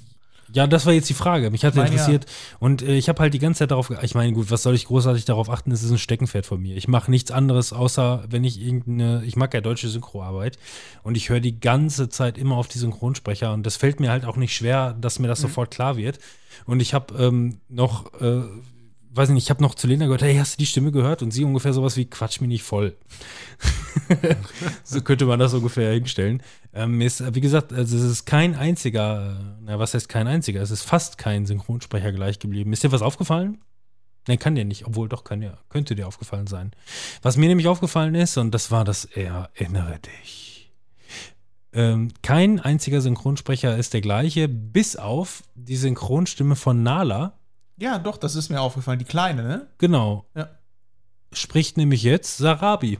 ja, 0.51 0.65
das 0.65 0.85
war 0.87 0.93
jetzt 0.93 1.07
die 1.09 1.13
Frage. 1.13 1.51
Mich 1.51 1.63
hat 1.63 1.75
interessiert. 1.75 2.25
Und 2.59 2.81
äh, 2.81 2.95
ich 2.95 3.07
habe 3.07 3.19
halt 3.21 3.33
die 3.35 3.39
ganze 3.39 3.59
Zeit 3.59 3.71
darauf, 3.71 3.89
ge- 3.89 3.97
ich 4.01 4.15
meine, 4.15 4.33
gut, 4.33 4.49
was 4.49 4.63
soll 4.63 4.73
ich 4.73 4.85
großartig 4.85 5.25
darauf 5.25 5.49
achten? 5.49 5.71
Es 5.71 5.83
ist 5.83 5.91
ein 5.91 5.97
Steckenpferd 5.99 6.45
von 6.47 6.59
mir. 6.59 6.75
Ich 6.75 6.87
mache 6.87 7.11
nichts 7.11 7.29
anderes, 7.29 7.71
außer 7.71 8.23
wenn 8.29 8.43
ich 8.43 8.59
irgendeine, 8.59 9.23
ich 9.25 9.35
mag 9.35 9.53
ja 9.53 9.61
deutsche 9.61 9.89
Synchroarbeit 9.89 10.57
und 11.03 11.17
ich 11.17 11.29
höre 11.29 11.39
die 11.39 11.59
ganze 11.59 12.09
Zeit 12.09 12.37
immer 12.39 12.55
auf 12.57 12.67
die 12.67 12.79
Synchronsprecher 12.79 13.53
und 13.53 13.63
das 13.65 13.75
fällt 13.75 13.99
mir 13.99 14.09
halt 14.09 14.25
auch 14.25 14.37
nicht 14.37 14.55
schwer, 14.55 14.95
dass 14.99 15.19
mir 15.19 15.27
das 15.27 15.39
sofort 15.41 15.69
klar 15.71 15.97
wird. 15.97 16.17
Und 16.65 16.81
ich 16.81 16.93
habe 16.95 17.13
ähm, 17.23 17.57
noch, 17.69 18.11
äh, 18.19 18.41
weiß 19.11 19.29
nicht, 19.29 19.43
ich 19.43 19.49
habe 19.49 19.63
noch 19.63 19.75
zu 19.75 19.87
Lena 19.87 20.05
gehört, 20.05 20.21
hey, 20.21 20.35
hast 20.35 20.55
du 20.55 20.57
die 20.59 20.65
Stimme 20.65 20.91
gehört? 20.91 21.21
Und 21.21 21.31
sie 21.31 21.43
ungefähr 21.43 21.73
sowas 21.73 21.97
wie, 21.97 22.05
quatsch 22.05 22.41
mich 22.41 22.47
nicht 22.47 22.63
voll. 22.63 22.95
so 24.83 25.01
könnte 25.01 25.25
man 25.25 25.39
das 25.39 25.53
ungefähr 25.53 25.93
hinstellen. 25.93 26.43
Ähm, 26.73 27.01
ist, 27.01 27.21
äh, 27.21 27.33
wie 27.33 27.41
gesagt, 27.41 27.73
also 27.73 27.97
es 27.97 28.03
ist 28.03 28.25
kein 28.25 28.55
einziger, 28.55 29.31
äh, 29.31 29.61
na, 29.61 29.79
was 29.79 29.93
heißt 29.93 30.09
kein 30.09 30.27
einziger? 30.27 30.61
Es 30.61 30.71
ist 30.71 30.83
fast 30.83 31.17
kein 31.17 31.45
Synchronsprecher 31.45 32.11
gleich 32.11 32.39
geblieben. 32.39 32.71
Ist 32.73 32.83
dir 32.83 32.91
was 32.91 33.01
aufgefallen? 33.01 33.59
Nein, 34.27 34.37
kann 34.37 34.55
dir 34.55 34.65
nicht, 34.65 34.85
obwohl 34.85 35.09
doch 35.09 35.23
kann 35.23 35.41
ja, 35.41 35.57
könnte 35.69 35.95
dir 35.95 36.07
aufgefallen 36.07 36.45
sein. 36.45 36.71
Was 37.21 37.37
mir 37.37 37.47
nämlich 37.49 37.67
aufgefallen 37.67 38.13
ist, 38.15 38.37
und 38.37 38.51
das 38.51 38.69
war 38.69 38.85
das 38.85 39.05
Erinnere 39.05 39.99
dich. 39.99 40.71
Ähm, 41.71 42.09
kein 42.21 42.59
einziger 42.59 43.01
Synchronsprecher 43.01 43.77
ist 43.77 43.93
der 43.93 44.01
gleiche, 44.01 44.47
bis 44.47 44.95
auf 44.95 45.43
die 45.55 45.77
Synchronstimme 45.77 46.55
von 46.55 46.83
Nala. 46.83 47.38
Ja, 47.79 47.97
doch, 47.97 48.17
das 48.17 48.35
ist 48.35 48.49
mir 48.49 48.61
aufgefallen. 48.61 48.99
Die 48.99 49.05
Kleine, 49.05 49.43
ne? 49.43 49.67
Genau. 49.77 50.25
Ja. 50.35 50.49
Spricht 51.31 51.77
nämlich 51.77 52.03
jetzt 52.03 52.37
Sarabi. 52.37 52.99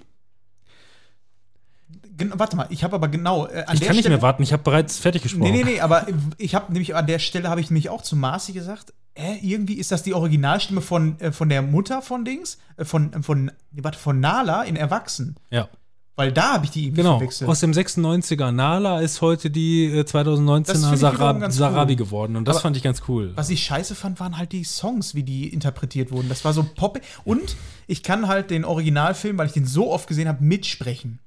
Gen 2.18 2.34
warte 2.36 2.56
mal, 2.56 2.68
ich 2.70 2.84
habe 2.84 2.96
aber 2.96 3.08
genau 3.08 3.48
äh, 3.48 3.64
an 3.64 3.76
Ich 3.76 3.82
kann 3.82 3.92
nicht 3.92 4.02
Stelle, 4.02 4.16
mehr 4.16 4.22
warten, 4.22 4.44
ich 4.44 4.52
habe 4.54 4.64
bereits 4.64 4.98
fertig 4.98 5.24
gesprochen. 5.24 5.52
Nee, 5.52 5.64
nee, 5.64 5.64
nee, 5.64 5.80
aber 5.80 6.06
ich 6.38 6.54
habe 6.54 6.72
nämlich 6.72 6.96
an 6.96 7.08
der 7.08 7.20
Stelle 7.20 7.50
habe 7.50 7.62
ich 7.62 7.70
nämlich 7.70 7.90
auch 7.90 8.02
zu 8.02 8.16
Marci 8.16 8.52
gesagt, 8.52 8.94
äh, 9.16 9.38
irgendwie 9.42 9.76
ist 9.76 9.92
das 9.92 10.04
die 10.04 10.14
Originalstimme 10.14 10.82
von, 10.82 11.20
äh, 11.20 11.32
von 11.32 11.50
der 11.50 11.62
Mutter 11.62 12.02
von 12.02 12.26
Dings, 12.26 12.58
äh, 12.78 12.86
von, 12.86 13.24
von, 13.24 13.52
warte, 13.72 13.98
von 13.98 14.20
Nala 14.20 14.64
in 14.64 14.76
Erwachsen. 14.76 15.36
Ja. 15.50 15.70
Weil 16.20 16.34
da 16.34 16.56
habe 16.56 16.66
ich 16.66 16.72
die 16.72 16.92
Genau, 16.92 17.18
verwechselt. 17.18 17.50
aus 17.50 17.62
dem 17.62 17.72
96er 17.72 18.52
Nala 18.52 19.00
ist 19.00 19.22
heute 19.22 19.50
die 19.50 19.86
äh, 19.86 20.04
Das 20.04 20.14
2019er 20.14 20.66
finde 20.66 20.88
ich 20.88 20.92
wiederum 20.92 20.98
Sarab 20.98 21.52
Sarabi 21.54 21.94
cool. 21.94 21.98
geworden 21.98 22.36
und 22.36 22.46
das 22.46 22.58
Aber- 22.58 22.64
fand 22.64 22.76
ich 22.76 22.84
ganz 22.84 23.04
cool. 23.08 23.32
Was 23.36 23.50
ich 23.50 23.64
scheiße 23.64 23.96
fand, 23.96 24.20
waren 24.20 24.38
halt 24.38 24.52
die 24.52 24.66
Songs, 24.66 25.16
wie 25.16 25.24
die 25.24 25.48
interpretiert 25.48 26.12
wurden. 26.12 26.28
Das 26.28 26.44
war 26.44 26.52
so 26.52 26.64
pop. 26.76 27.00
Und 27.24 27.56
ich 27.88 28.04
kann 28.04 28.28
halt 28.28 28.52
den 28.52 28.66
Originalfilm, 28.66 29.38
weil 29.38 29.48
ich 29.48 29.54
den 29.54 29.66
so 29.66 29.90
oft 29.94 30.08
gesehen 30.10 30.28
habe, 30.28 30.44
mitsprechen. 30.44 31.20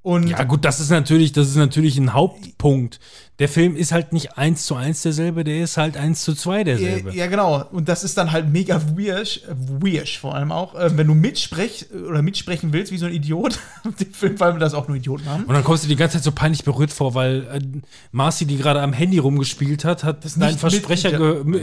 Und 0.00 0.28
Ja, 0.28 0.42
gut, 0.44 0.64
das 0.64 0.80
ist 0.80 0.88
natürlich, 0.90 1.32
das 1.32 1.48
ist 1.48 1.56
natürlich 1.56 1.98
ein 1.98 2.14
Hauptpunkt. 2.14 3.00
Der 3.40 3.48
Film 3.48 3.74
ist 3.74 3.90
halt 3.90 4.12
nicht 4.12 4.38
eins 4.38 4.64
zu 4.64 4.76
eins 4.76 5.02
derselbe, 5.02 5.42
der 5.42 5.60
ist 5.64 5.76
halt 5.76 5.96
eins 5.96 6.22
zu 6.22 6.34
zwei 6.34 6.62
derselbe. 6.62 7.10
Ja, 7.10 7.16
ja, 7.24 7.26
genau. 7.26 7.64
Und 7.72 7.88
das 7.88 8.04
ist 8.04 8.16
dann 8.16 8.30
halt 8.30 8.48
mega 8.48 8.80
weird, 8.96 9.42
weird 9.80 10.08
vor 10.08 10.36
allem 10.36 10.52
auch, 10.52 10.76
äh, 10.76 10.96
wenn 10.96 11.08
du 11.08 11.14
mitsprech 11.14 11.86
oder 12.08 12.22
mitsprechen 12.22 12.72
willst, 12.72 12.92
wie 12.92 12.96
so 12.98 13.06
ein 13.06 13.12
Idiot. 13.12 13.58
Den 14.00 14.12
Film, 14.12 14.38
weil 14.38 14.52
wir 14.54 14.60
das 14.60 14.72
auch 14.72 14.86
nur 14.86 14.96
Idioten 14.96 15.26
haben. 15.28 15.44
Und 15.46 15.54
dann 15.54 15.64
kommst 15.64 15.82
du 15.82 15.88
die 15.88 15.96
ganze 15.96 16.18
Zeit 16.18 16.22
so 16.24 16.30
peinlich 16.30 16.62
berührt 16.62 16.92
vor, 16.92 17.14
weil 17.14 17.42
äh, 17.52 17.60
Marci, 18.12 18.46
die 18.46 18.56
gerade 18.56 18.80
am 18.80 18.92
Handy 18.92 19.18
rumgespielt 19.18 19.84
hat, 19.84 20.04
hat 20.04 20.24
Das 20.24 20.38
deinen 20.38 20.56
Versprecher 20.56 21.10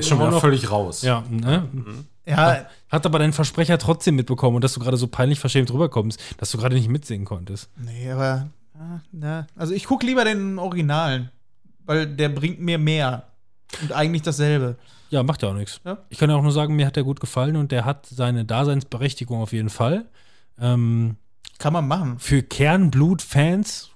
schon 0.04 0.18
noch- 0.18 0.42
völlig 0.42 0.70
raus. 0.72 1.04
Ja, 1.04 1.24
ne? 1.30 1.70
Ja, 2.26 2.66
Hat 2.90 3.06
aber 3.06 3.18
deinen 3.20 3.34
Versprecher 3.34 3.78
trotzdem 3.78 4.16
mitbekommen 4.18 4.56
und 4.58 4.64
dass 4.64 4.74
du 4.74 4.80
gerade 4.82 4.98
so 4.98 5.08
peinlich 5.08 5.40
verschämt 5.40 5.72
rüberkommst, 5.72 6.20
dass 6.38 6.52
du 6.52 6.58
gerade 6.58 6.76
nicht 6.76 6.90
mitsingen 6.90 7.26
konntest. 7.26 7.70
nee, 7.78 8.12
aber. 8.12 8.50
ah, 8.78 9.00
Na, 9.14 9.48
also 9.56 9.74
ich 9.74 9.86
gucke 9.86 10.06
lieber 10.06 10.24
den 10.26 10.60
Originalen, 10.60 11.30
weil 11.86 12.08
der 12.08 12.30
bringt 12.30 12.60
mir 12.60 12.78
mehr. 12.78 13.28
Und 13.82 13.92
eigentlich 13.92 14.22
dasselbe. 14.22 14.78
Ja, 15.10 15.24
macht 15.24 15.44
ja 15.44 15.50
auch 15.50 15.54
nichts. 15.54 15.82
Ja. 15.86 15.98
Ich 16.10 16.18
kann 16.18 16.30
ja 16.30 16.36
auch 16.36 16.42
nur 16.42 16.52
sagen, 16.52 16.76
mir 16.76 16.86
hat 16.86 16.96
der 16.96 17.04
gut 17.04 17.20
gefallen 17.20 17.56
und 17.56 17.72
der 17.72 17.86
hat 17.86 18.06
seine 18.06 18.46
Daseinsberechtigung 18.46 19.42
auf 19.42 19.54
jeden 19.54 19.70
Fall. 19.70 20.06
Ähm, 20.60 21.18
Kann 21.58 21.74
man 21.74 21.88
machen. 21.88 22.20
für 22.20 22.44
Kernblut-Fans 22.44 23.90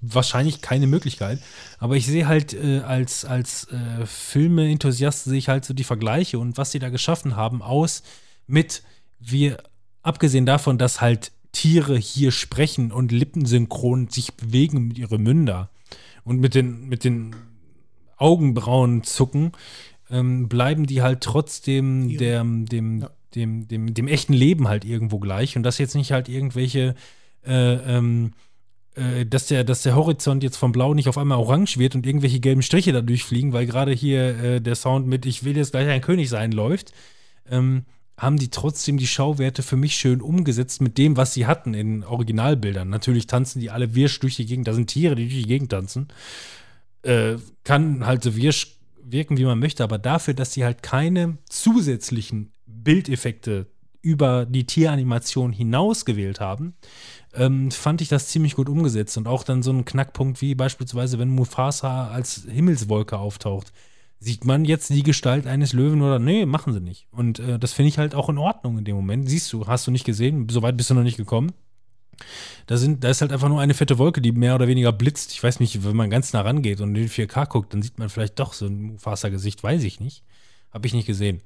wahrscheinlich 0.00 0.62
keine 0.62 0.86
Möglichkeit. 0.86 1.40
Aber 1.78 1.96
ich 1.96 2.06
sehe 2.06 2.28
halt 2.28 2.54
äh, 2.54 2.80
als, 2.80 3.24
als 3.24 3.68
äh, 3.72 4.06
Filme-Enthusiast 4.06 5.24
sehe 5.24 5.38
ich 5.38 5.48
halt 5.48 5.64
so 5.64 5.74
die 5.74 5.84
Vergleiche 5.84 6.38
und 6.38 6.56
was 6.56 6.70
sie 6.70 6.78
da 6.78 6.88
geschaffen 6.88 7.36
haben 7.36 7.62
aus 7.62 8.02
mit 8.46 8.82
wir, 9.18 9.58
abgesehen 10.02 10.46
davon, 10.46 10.78
dass 10.78 11.00
halt 11.00 11.32
Tiere 11.50 11.96
hier 11.96 12.30
sprechen 12.30 12.92
und 12.92 13.10
lippensynchron 13.10 14.08
sich 14.08 14.34
bewegen 14.34 14.88
mit 14.88 14.98
ihren 14.98 15.22
Münder 15.22 15.70
und 16.28 16.40
mit 16.40 16.54
den, 16.54 16.88
mit 16.88 17.04
den 17.04 17.34
Augenbrauen 18.16 19.02
zucken, 19.02 19.52
ähm, 20.10 20.48
bleiben 20.48 20.86
die 20.86 21.02
halt 21.02 21.20
trotzdem 21.22 22.08
Tiere. 22.08 22.18
dem, 22.18 22.66
dem, 22.66 23.00
Ja. 23.00 23.10
dem, 23.34 23.68
dem, 23.68 23.94
dem 23.94 24.08
echten 24.08 24.32
Leben 24.32 24.68
halt 24.68 24.84
irgendwo 24.84 25.18
gleich. 25.18 25.56
Und 25.56 25.62
das 25.62 25.78
jetzt 25.78 25.94
nicht 25.94 26.12
halt 26.12 26.28
irgendwelche 26.28 26.94
äh, 27.46 27.74
ähm, 27.96 28.32
äh, 28.94 29.24
dass 29.24 29.46
der, 29.46 29.64
dass 29.64 29.82
der 29.82 29.94
Horizont 29.94 30.42
jetzt 30.42 30.56
vom 30.56 30.72
Blau 30.72 30.92
nicht 30.92 31.08
auf 31.08 31.18
einmal 31.18 31.38
orange 31.38 31.78
wird 31.78 31.94
und 31.94 32.04
irgendwelche 32.06 32.40
gelben 32.40 32.62
Striche 32.62 32.92
da 32.92 33.00
durchfliegen, 33.00 33.52
weil 33.52 33.66
gerade 33.66 33.92
hier 33.92 34.38
äh, 34.42 34.60
der 34.60 34.74
Sound 34.74 35.06
mit 35.06 35.24
Ich 35.24 35.44
will 35.44 35.56
jetzt 35.56 35.70
gleich 35.70 35.88
ein 35.88 36.00
König 36.00 36.28
sein 36.28 36.52
läuft, 36.52 36.92
ähm, 37.48 37.84
haben 38.18 38.36
die 38.36 38.50
trotzdem 38.50 38.98
die 38.98 39.06
Schauwerte 39.06 39.62
für 39.62 39.76
mich 39.76 39.94
schön 39.94 40.20
umgesetzt 40.20 40.82
mit 40.82 40.98
dem, 40.98 41.16
was 41.16 41.34
sie 41.34 41.46
hatten 41.46 41.72
in 41.72 42.04
Originalbildern. 42.04 42.90
Natürlich 42.90 43.28
tanzen 43.28 43.60
die 43.60 43.70
alle 43.70 43.94
wirsch 43.94 44.18
durch 44.18 44.36
die 44.36 44.44
Gegend, 44.44 44.66
da 44.66 44.74
sind 44.74 44.88
Tiere, 44.88 45.14
die 45.14 45.28
durch 45.28 45.42
die 45.42 45.48
Gegend 45.48 45.70
tanzen. 45.70 46.08
Äh, 47.02 47.36
kann 47.62 48.04
halt 48.04 48.24
so 48.24 48.34
wirsch 48.34 48.78
wirken, 49.00 49.38
wie 49.38 49.44
man 49.44 49.60
möchte, 49.60 49.84
aber 49.84 49.98
dafür, 49.98 50.34
dass 50.34 50.52
sie 50.52 50.64
halt 50.64 50.82
keine 50.82 51.38
zusätzlichen 51.48 52.52
Bildeffekte 52.66 53.66
über 54.02 54.46
die 54.46 54.66
Tieranimation 54.66 55.52
hinaus 55.52 56.04
gewählt 56.04 56.40
haben, 56.40 56.74
ähm, 57.34 57.70
fand 57.70 58.00
ich 58.00 58.08
das 58.08 58.28
ziemlich 58.28 58.56
gut 58.56 58.68
umgesetzt. 58.68 59.16
Und 59.16 59.28
auch 59.28 59.44
dann 59.44 59.62
so 59.62 59.70
ein 59.70 59.84
Knackpunkt 59.84 60.40
wie 60.40 60.54
beispielsweise, 60.54 61.18
wenn 61.18 61.28
Mufasa 61.28 62.08
als 62.08 62.46
Himmelswolke 62.48 63.16
auftaucht. 63.16 63.72
Sieht 64.20 64.44
man 64.44 64.64
jetzt 64.64 64.90
die 64.90 65.04
Gestalt 65.04 65.46
eines 65.46 65.72
Löwen 65.72 66.02
oder 66.02 66.18
nee, 66.18 66.44
machen 66.44 66.72
sie 66.72 66.80
nicht. 66.80 67.06
Und 67.12 67.38
äh, 67.38 67.58
das 67.58 67.72
finde 67.72 67.90
ich 67.90 67.98
halt 67.98 68.14
auch 68.14 68.28
in 68.28 68.38
Ordnung 68.38 68.78
in 68.78 68.84
dem 68.84 68.96
Moment. 68.96 69.28
Siehst 69.28 69.52
du, 69.52 69.66
hast 69.66 69.86
du 69.86 69.92
nicht 69.92 70.04
gesehen, 70.04 70.48
soweit 70.50 70.76
bist 70.76 70.90
du 70.90 70.94
noch 70.94 71.04
nicht 71.04 71.16
gekommen. 71.16 71.52
Da, 72.66 72.76
sind, 72.76 73.04
da 73.04 73.10
ist 73.10 73.20
halt 73.20 73.32
einfach 73.32 73.48
nur 73.48 73.60
eine 73.60 73.74
fette 73.74 73.96
Wolke, 73.98 74.20
die 74.20 74.32
mehr 74.32 74.56
oder 74.56 74.66
weniger 74.66 74.92
blitzt. 74.92 75.32
Ich 75.32 75.42
weiß 75.42 75.60
nicht, 75.60 75.84
wenn 75.84 75.94
man 75.94 76.10
ganz 76.10 76.32
nah 76.32 76.40
rangeht 76.40 76.80
und 76.80 76.96
in 76.96 77.08
4K 77.08 77.46
guckt, 77.46 77.72
dann 77.72 77.82
sieht 77.82 77.98
man 77.98 78.08
vielleicht 78.08 78.40
doch 78.40 78.52
so 78.52 78.66
ein 78.66 78.82
Mufasa-Gesicht, 78.82 79.62
weiß 79.62 79.84
ich 79.84 80.00
nicht. 80.00 80.24
Habe 80.72 80.86
ich 80.86 80.94
nicht 80.94 81.06
gesehen. 81.06 81.40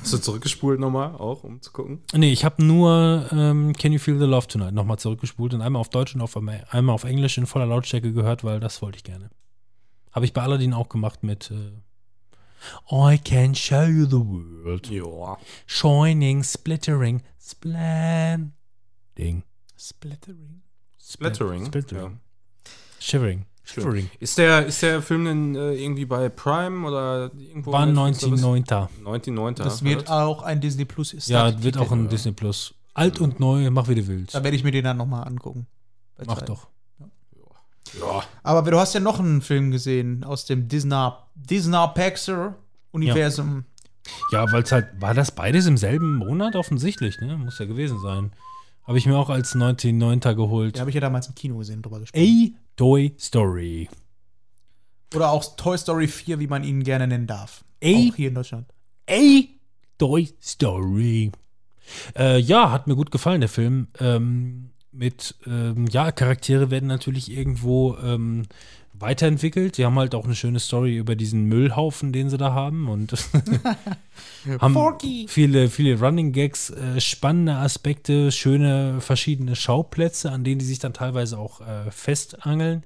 Hast 0.00 0.12
du 0.12 0.18
zurückgespult 0.18 0.80
nochmal 0.80 1.14
auch, 1.16 1.44
um 1.44 1.60
zu 1.60 1.72
gucken? 1.72 2.00
Nee, 2.14 2.32
ich 2.32 2.44
habe 2.44 2.64
nur 2.64 3.26
ähm, 3.32 3.72
Can 3.74 3.92
You 3.92 3.98
Feel 3.98 4.18
the 4.18 4.24
Love 4.24 4.46
Tonight 4.46 4.72
nochmal 4.72 4.98
zurückgespult 4.98 5.54
und 5.54 5.62
einmal 5.62 5.80
auf 5.80 5.90
Deutsch 5.90 6.14
und 6.14 6.20
auf, 6.20 6.36
einmal 6.36 6.94
auf 6.94 7.04
Englisch 7.04 7.38
in 7.38 7.46
voller 7.46 7.66
Lautstärke 7.66 8.12
gehört, 8.12 8.44
weil 8.44 8.60
das 8.60 8.82
wollte 8.82 8.96
ich 8.96 9.04
gerne. 9.04 9.30
Habe 10.14 10.24
ich 10.26 10.32
bei 10.32 10.42
Aladdin 10.42 10.72
auch 10.72 10.88
gemacht 10.88 11.24
mit 11.24 11.50
äh, 11.50 11.72
I 12.90 13.18
can 13.18 13.54
show 13.54 13.82
you 13.82 14.06
the 14.06 14.20
world. 14.20 14.88
Ja. 14.88 15.36
Shining, 15.66 16.44
splittering, 16.44 17.22
splending. 17.38 18.52
Splattering. 19.76 20.62
Splattering. 20.98 21.66
Splattering. 21.66 22.20
Shivering. 23.00 23.46
Shivering. 23.64 24.08
Ist 24.20 24.38
der, 24.38 24.66
ist 24.66 24.82
der 24.82 25.02
Film 25.02 25.24
denn 25.24 25.54
äh, 25.56 25.72
irgendwie 25.72 26.04
bei 26.04 26.28
Prime 26.28 26.86
oder 26.86 27.30
irgendwo? 27.34 27.72
War 27.72 27.88
auf 27.88 27.92
Netflix 27.92 28.24
oder 28.24 28.36
was? 28.36 28.40
19.9. 28.40 28.88
19.9. 29.02 29.54
Das 29.54 29.82
wird 29.82 30.08
auch 30.08 30.42
ein 30.42 30.60
Disney 30.60 30.84
Plus. 30.84 31.26
Ja, 31.26 31.60
wird 31.62 31.76
auch 31.78 31.90
ein 31.90 32.08
Disney 32.08 32.32
Plus. 32.32 32.74
Alt 32.92 33.20
und 33.20 33.40
neu, 33.40 33.68
mach 33.70 33.88
wie 33.88 33.96
du 33.96 34.06
willst. 34.06 34.34
Da 34.34 34.44
werde 34.44 34.56
ich 34.56 34.62
mir 34.62 34.70
den 34.70 34.84
dann 34.84 34.96
nochmal 34.96 35.26
angucken. 35.26 35.66
Mach 36.24 36.38
Zeit. 36.38 36.48
doch. 36.48 36.68
Ja. 38.00 38.22
Aber 38.42 38.70
du 38.70 38.78
hast 38.78 38.94
ja 38.94 39.00
noch 39.00 39.20
einen 39.20 39.42
Film 39.42 39.70
gesehen 39.70 40.24
aus 40.24 40.44
dem 40.46 40.68
Disney, 40.68 41.10
Disney 41.34 41.86
Pixar 41.94 42.56
Universum. 42.92 43.64
Ja, 44.30 44.50
weil 44.52 44.62
es 44.62 44.72
halt, 44.72 44.88
war 45.00 45.14
das 45.14 45.32
beides 45.32 45.66
im 45.66 45.76
selben 45.76 46.16
Monat 46.16 46.56
offensichtlich, 46.56 47.20
ne? 47.20 47.36
Muss 47.36 47.58
ja 47.58 47.66
gewesen 47.66 48.00
sein. 48.00 48.32
Habe 48.86 48.98
ich 48.98 49.06
mir 49.06 49.16
auch 49.16 49.30
als 49.30 49.54
19.9. 49.54 50.34
geholt. 50.34 50.76
Den 50.76 50.80
habe 50.80 50.90
ich 50.90 50.94
ja 50.94 51.00
damals 51.00 51.26
im 51.26 51.34
Kino 51.34 51.56
gesehen, 51.58 51.80
drüber 51.80 52.00
gesprochen. 52.00 52.22
A 52.22 52.58
Toy 52.76 53.14
Story. 53.18 53.88
Oder 55.14 55.30
auch 55.30 55.56
Toy 55.56 55.78
Story 55.78 56.06
4, 56.06 56.38
wie 56.38 56.46
man 56.46 56.64
ihn 56.64 56.82
gerne 56.82 57.06
nennen 57.06 57.26
darf. 57.26 57.64
Ey. 57.80 58.10
Auch 58.10 58.16
hier 58.16 58.28
in 58.28 58.34
Deutschland. 58.34 58.66
A 59.08 59.44
Toy 59.98 60.28
Story. 60.42 61.32
Äh, 62.16 62.38
ja, 62.38 62.70
hat 62.70 62.86
mir 62.86 62.96
gut 62.96 63.10
gefallen, 63.10 63.40
der 63.40 63.48
Film. 63.48 63.88
Ähm, 64.00 64.70
mit, 64.94 65.34
ähm, 65.46 65.86
ja, 65.90 66.12
Charaktere 66.12 66.70
werden 66.70 66.86
natürlich 66.86 67.30
irgendwo 67.30 67.96
ähm, 67.96 68.44
weiterentwickelt. 68.94 69.76
Die 69.76 69.84
haben 69.84 69.98
halt 69.98 70.14
auch 70.14 70.24
eine 70.24 70.34
schöne 70.34 70.60
Story 70.60 70.96
über 70.96 71.16
diesen 71.16 71.44
Müllhaufen, 71.44 72.12
den 72.12 72.30
sie 72.30 72.38
da 72.38 72.52
haben. 72.52 72.88
Und 72.88 73.12
haben 74.60 74.74
Forky. 74.74 75.26
viele, 75.28 75.68
viele 75.68 75.98
Running 75.98 76.32
Gags, 76.32 76.70
äh, 76.70 77.00
spannende 77.00 77.56
Aspekte, 77.56 78.30
schöne 78.30 79.00
verschiedene 79.00 79.56
Schauplätze, 79.56 80.30
an 80.30 80.44
denen 80.44 80.60
die 80.60 80.64
sich 80.64 80.78
dann 80.78 80.94
teilweise 80.94 81.38
auch 81.38 81.60
äh, 81.60 81.90
festangeln. 81.90 82.84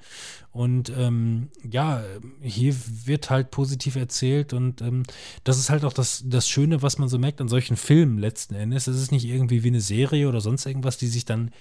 Und 0.51 0.91
ähm, 0.97 1.51
ja, 1.63 2.03
hier 2.41 2.75
wird 3.05 3.29
halt 3.29 3.51
positiv 3.51 3.97
erzählt 3.97 4.55
und 4.55 4.81
ähm, 4.81 5.03
das 5.45 5.59
ist 5.59 5.69
halt 5.69 5.85
auch 5.85 5.93
das, 5.93 6.25
das 6.27 6.49
Schöne, 6.49 6.81
was 6.83 6.99
man 6.99 7.09
so 7.09 7.19
merkt 7.19 7.41
an 7.41 7.49
solchen 7.49 7.77
Filmen 7.77 8.19
letzten 8.19 8.55
Endes. 8.55 8.87
Es 8.87 9.01
ist 9.01 9.13
nicht 9.13 9.27
irgendwie 9.27 9.63
wie 9.63 9.69
eine 9.69 9.83
Serie 9.83 10.27
oder 10.27 10.41
sonst 10.41 10.65
irgendwas, 10.65 10.97
die 10.97 11.07
sich 11.07 11.27
dann 11.27 11.53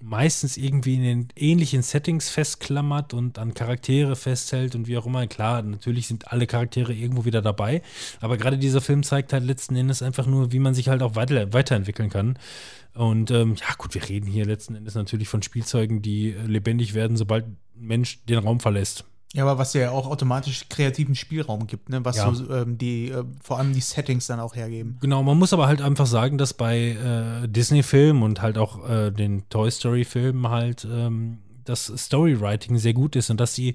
meistens 0.00 0.56
irgendwie 0.56 0.94
in 0.94 1.02
den 1.02 1.28
ähnlichen 1.36 1.82
Settings 1.82 2.28
festklammert 2.28 3.14
und 3.14 3.38
an 3.38 3.54
Charaktere 3.54 4.16
festhält 4.16 4.74
und 4.74 4.86
wie 4.86 4.98
auch 4.98 5.06
immer. 5.06 5.26
Klar, 5.26 5.62
natürlich 5.62 6.06
sind 6.06 6.32
alle 6.32 6.46
Charaktere 6.46 6.92
irgendwo 6.92 7.24
wieder 7.24 7.42
dabei, 7.42 7.82
aber 8.20 8.36
gerade 8.36 8.58
dieser 8.58 8.80
Film 8.80 9.02
zeigt 9.02 9.32
halt 9.32 9.44
letzten 9.44 9.76
Endes 9.76 10.02
einfach 10.02 10.26
nur, 10.26 10.52
wie 10.52 10.58
man 10.58 10.74
sich 10.74 10.88
halt 10.88 11.02
auch 11.02 11.14
weiter, 11.14 11.52
weiterentwickeln 11.52 12.10
kann. 12.10 12.38
Und 12.94 13.30
ähm, 13.30 13.56
ja, 13.56 13.74
gut, 13.76 13.94
wir 13.94 14.08
reden 14.08 14.26
hier 14.26 14.46
letzten 14.46 14.74
Endes 14.74 14.94
natürlich 14.94 15.28
von 15.28 15.42
Spielzeugen, 15.42 16.00
die 16.00 16.30
äh, 16.30 16.42
lebendig 16.46 16.94
werden, 16.94 17.16
sobald 17.16 17.46
ein 17.46 17.56
Mensch 17.74 18.24
den 18.24 18.38
Raum 18.38 18.60
verlässt. 18.60 19.04
Ja, 19.36 19.42
aber 19.42 19.58
was 19.58 19.74
ja 19.74 19.90
auch 19.90 20.06
automatisch 20.06 20.66
kreativen 20.70 21.14
Spielraum 21.14 21.66
gibt, 21.66 21.90
ne? 21.90 22.02
was 22.02 22.16
Ja. 22.16 22.32
so 22.32 22.50
ähm, 22.50 22.78
die, 22.78 23.10
äh, 23.10 23.22
vor 23.42 23.58
allem 23.58 23.74
die 23.74 23.82
Settings 23.82 24.26
dann 24.26 24.40
auch 24.40 24.56
hergeben. 24.56 24.96
Genau, 25.02 25.22
man 25.22 25.36
muss 25.36 25.52
aber 25.52 25.66
halt 25.66 25.82
einfach 25.82 26.06
sagen, 26.06 26.38
dass 26.38 26.54
bei 26.54 26.96
äh, 27.44 27.46
Disney-Filmen 27.46 28.22
und 28.22 28.40
halt 28.40 28.56
auch 28.56 28.88
äh, 28.88 29.10
den 29.10 29.46
Toy 29.50 29.70
Story-Filmen 29.70 30.48
halt 30.48 30.88
ähm, 30.90 31.40
das 31.66 31.92
Storywriting 31.94 32.78
sehr 32.78 32.94
gut 32.94 33.14
ist 33.14 33.28
und 33.28 33.38
dass 33.38 33.54
sie 33.54 33.74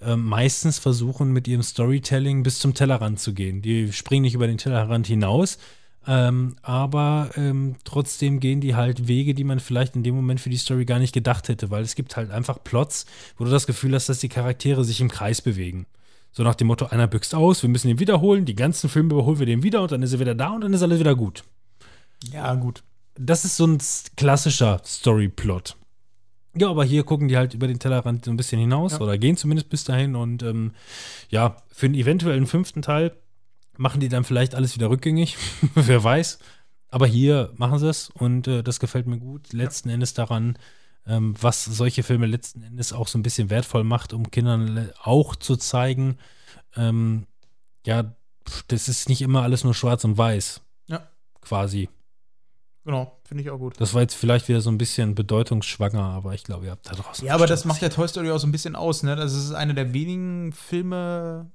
ähm, 0.00 0.24
meistens 0.24 0.78
versuchen, 0.78 1.30
mit 1.30 1.46
ihrem 1.46 1.62
Storytelling 1.62 2.42
bis 2.42 2.58
zum 2.58 2.72
Tellerrand 2.72 3.20
zu 3.20 3.34
gehen. 3.34 3.60
Die 3.60 3.92
springen 3.92 4.22
nicht 4.22 4.34
über 4.34 4.46
den 4.46 4.56
Tellerrand 4.56 5.06
hinaus, 5.06 5.58
ähm, 6.06 6.56
aber 6.62 7.30
ähm, 7.36 7.76
trotzdem 7.84 8.40
gehen 8.40 8.60
die 8.60 8.74
halt 8.74 9.06
Wege, 9.06 9.34
die 9.34 9.44
man 9.44 9.60
vielleicht 9.60 9.94
in 9.94 10.02
dem 10.02 10.14
Moment 10.14 10.40
für 10.40 10.50
die 10.50 10.56
Story 10.56 10.84
gar 10.84 10.98
nicht 10.98 11.14
gedacht 11.14 11.48
hätte, 11.48 11.70
weil 11.70 11.82
es 11.82 11.94
gibt 11.94 12.16
halt 12.16 12.30
einfach 12.30 12.62
Plots, 12.62 13.06
wo 13.36 13.44
du 13.44 13.50
das 13.50 13.66
Gefühl 13.66 13.94
hast, 13.94 14.08
dass 14.08 14.18
die 14.18 14.28
Charaktere 14.28 14.84
sich 14.84 15.00
im 15.00 15.08
Kreis 15.08 15.40
bewegen. 15.40 15.86
So 16.32 16.42
nach 16.42 16.54
dem 16.54 16.66
Motto, 16.68 16.86
einer 16.86 17.06
büxt 17.06 17.34
aus, 17.34 17.62
wir 17.62 17.68
müssen 17.68 17.88
ihn 17.88 18.00
wiederholen, 18.00 18.44
die 18.44 18.56
ganzen 18.56 18.88
Filme 18.88 19.12
überholen 19.12 19.38
wir 19.38 19.46
den 19.46 19.62
wieder 19.62 19.82
und 19.82 19.92
dann 19.92 20.02
ist 20.02 20.12
er 20.12 20.20
wieder 20.20 20.34
da 20.34 20.50
und 20.50 20.62
dann 20.62 20.72
ist 20.72 20.82
alles 20.82 20.98
wieder 20.98 21.14
gut. 21.14 21.44
Ja, 22.32 22.54
gut. 22.54 22.82
Das 23.14 23.44
ist 23.44 23.56
so 23.56 23.66
ein 23.66 23.78
klassischer 24.16 24.80
Storyplot. 24.84 25.76
Ja, 26.54 26.68
aber 26.68 26.84
hier 26.84 27.04
gucken 27.04 27.28
die 27.28 27.36
halt 27.36 27.54
über 27.54 27.66
den 27.66 27.78
Tellerrand 27.78 28.24
so 28.24 28.30
ein 28.30 28.36
bisschen 28.36 28.60
hinaus 28.60 29.00
oder 29.00 29.16
gehen 29.16 29.36
zumindest 29.36 29.70
bis 29.70 29.84
dahin 29.84 30.14
und 30.14 30.42
ähm, 30.42 30.72
ja, 31.30 31.56
für 31.68 31.86
einen 31.86 31.94
eventuellen 31.94 32.46
fünften 32.46 32.82
Teil 32.82 33.12
machen 33.76 34.00
die 34.00 34.08
dann 34.08 34.24
vielleicht 34.24 34.54
alles 34.54 34.74
wieder 34.74 34.90
rückgängig, 34.90 35.36
wer 35.74 36.02
weiß. 36.02 36.38
Aber 36.88 37.06
hier 37.06 37.52
machen 37.56 37.78
sie 37.78 37.88
es 37.88 38.10
und 38.10 38.46
äh, 38.48 38.62
das 38.62 38.78
gefällt 38.78 39.06
mir 39.06 39.18
gut. 39.18 39.52
Letzten 39.52 39.88
Endes 39.88 40.12
daran, 40.12 40.58
ähm, 41.06 41.34
was 41.40 41.64
solche 41.64 42.02
Filme 42.02 42.26
letzten 42.26 42.62
Endes 42.62 42.92
auch 42.92 43.08
so 43.08 43.18
ein 43.18 43.22
bisschen 43.22 43.50
wertvoll 43.50 43.82
macht, 43.82 44.12
um 44.12 44.30
Kindern 44.30 44.90
auch 45.02 45.34
zu 45.34 45.56
zeigen, 45.56 46.18
ähm, 46.76 47.26
ja, 47.86 48.14
das 48.68 48.88
ist 48.88 49.08
nicht 49.08 49.22
immer 49.22 49.42
alles 49.42 49.64
nur 49.64 49.74
schwarz 49.74 50.04
und 50.04 50.18
weiß. 50.18 50.60
Ja. 50.86 51.08
Quasi. 51.40 51.88
Genau, 52.84 53.20
finde 53.24 53.44
ich 53.44 53.50
auch 53.50 53.58
gut. 53.58 53.80
Das 53.80 53.94
war 53.94 54.02
jetzt 54.02 54.14
vielleicht 54.14 54.48
wieder 54.48 54.60
so 54.60 54.70
ein 54.70 54.78
bisschen 54.78 55.14
bedeutungsschwanger, 55.14 56.02
aber 56.02 56.34
ich 56.34 56.42
glaube, 56.42 56.66
ihr 56.66 56.72
habt 56.72 56.90
da 56.90 56.94
draußen. 56.94 57.26
Ja, 57.26 57.34
aber 57.34 57.46
das 57.46 57.64
macht 57.64 57.80
der 57.80 57.90
Toy 57.90 58.08
Story 58.08 58.30
auch 58.30 58.38
so 58.38 58.46
ein 58.46 58.52
bisschen 58.52 58.74
aus, 58.74 59.02
ne? 59.02 59.14
Das 59.14 59.34
ist 59.34 59.52
einer 59.52 59.74
der 59.74 59.94
wenigen 59.94 60.52
Filme 60.52 61.50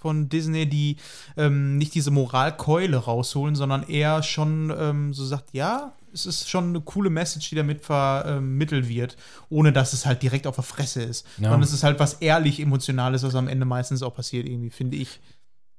von 0.00 0.28
Disney, 0.28 0.66
die 0.66 0.96
ähm, 1.36 1.76
nicht 1.78 1.94
diese 1.94 2.10
Moralkeule 2.10 2.96
rausholen, 2.96 3.54
sondern 3.54 3.82
eher 3.88 4.22
schon 4.22 4.72
ähm, 4.76 5.12
so 5.12 5.24
sagt, 5.24 5.50
ja, 5.52 5.92
es 6.12 6.26
ist 6.26 6.48
schon 6.50 6.70
eine 6.70 6.80
coole 6.80 7.10
Message, 7.10 7.50
die 7.50 7.54
damit 7.54 7.82
vermittelt 7.84 8.88
wird, 8.88 9.16
ohne 9.48 9.72
dass 9.72 9.92
es 9.92 10.06
halt 10.06 10.22
direkt 10.22 10.46
auf 10.46 10.56
der 10.56 10.64
Fresse 10.64 11.02
ist. 11.02 11.26
Ja. 11.38 11.50
Sondern 11.50 11.62
es 11.62 11.72
ist 11.72 11.84
halt 11.84 12.00
was 12.00 12.14
ehrlich 12.14 12.58
Emotionales, 12.60 13.22
was 13.22 13.34
am 13.36 13.46
Ende 13.46 13.64
meistens 13.64 14.02
auch 14.02 14.14
passiert, 14.14 14.48
irgendwie, 14.48 14.70
finde 14.70 14.96
ich. 14.96 15.20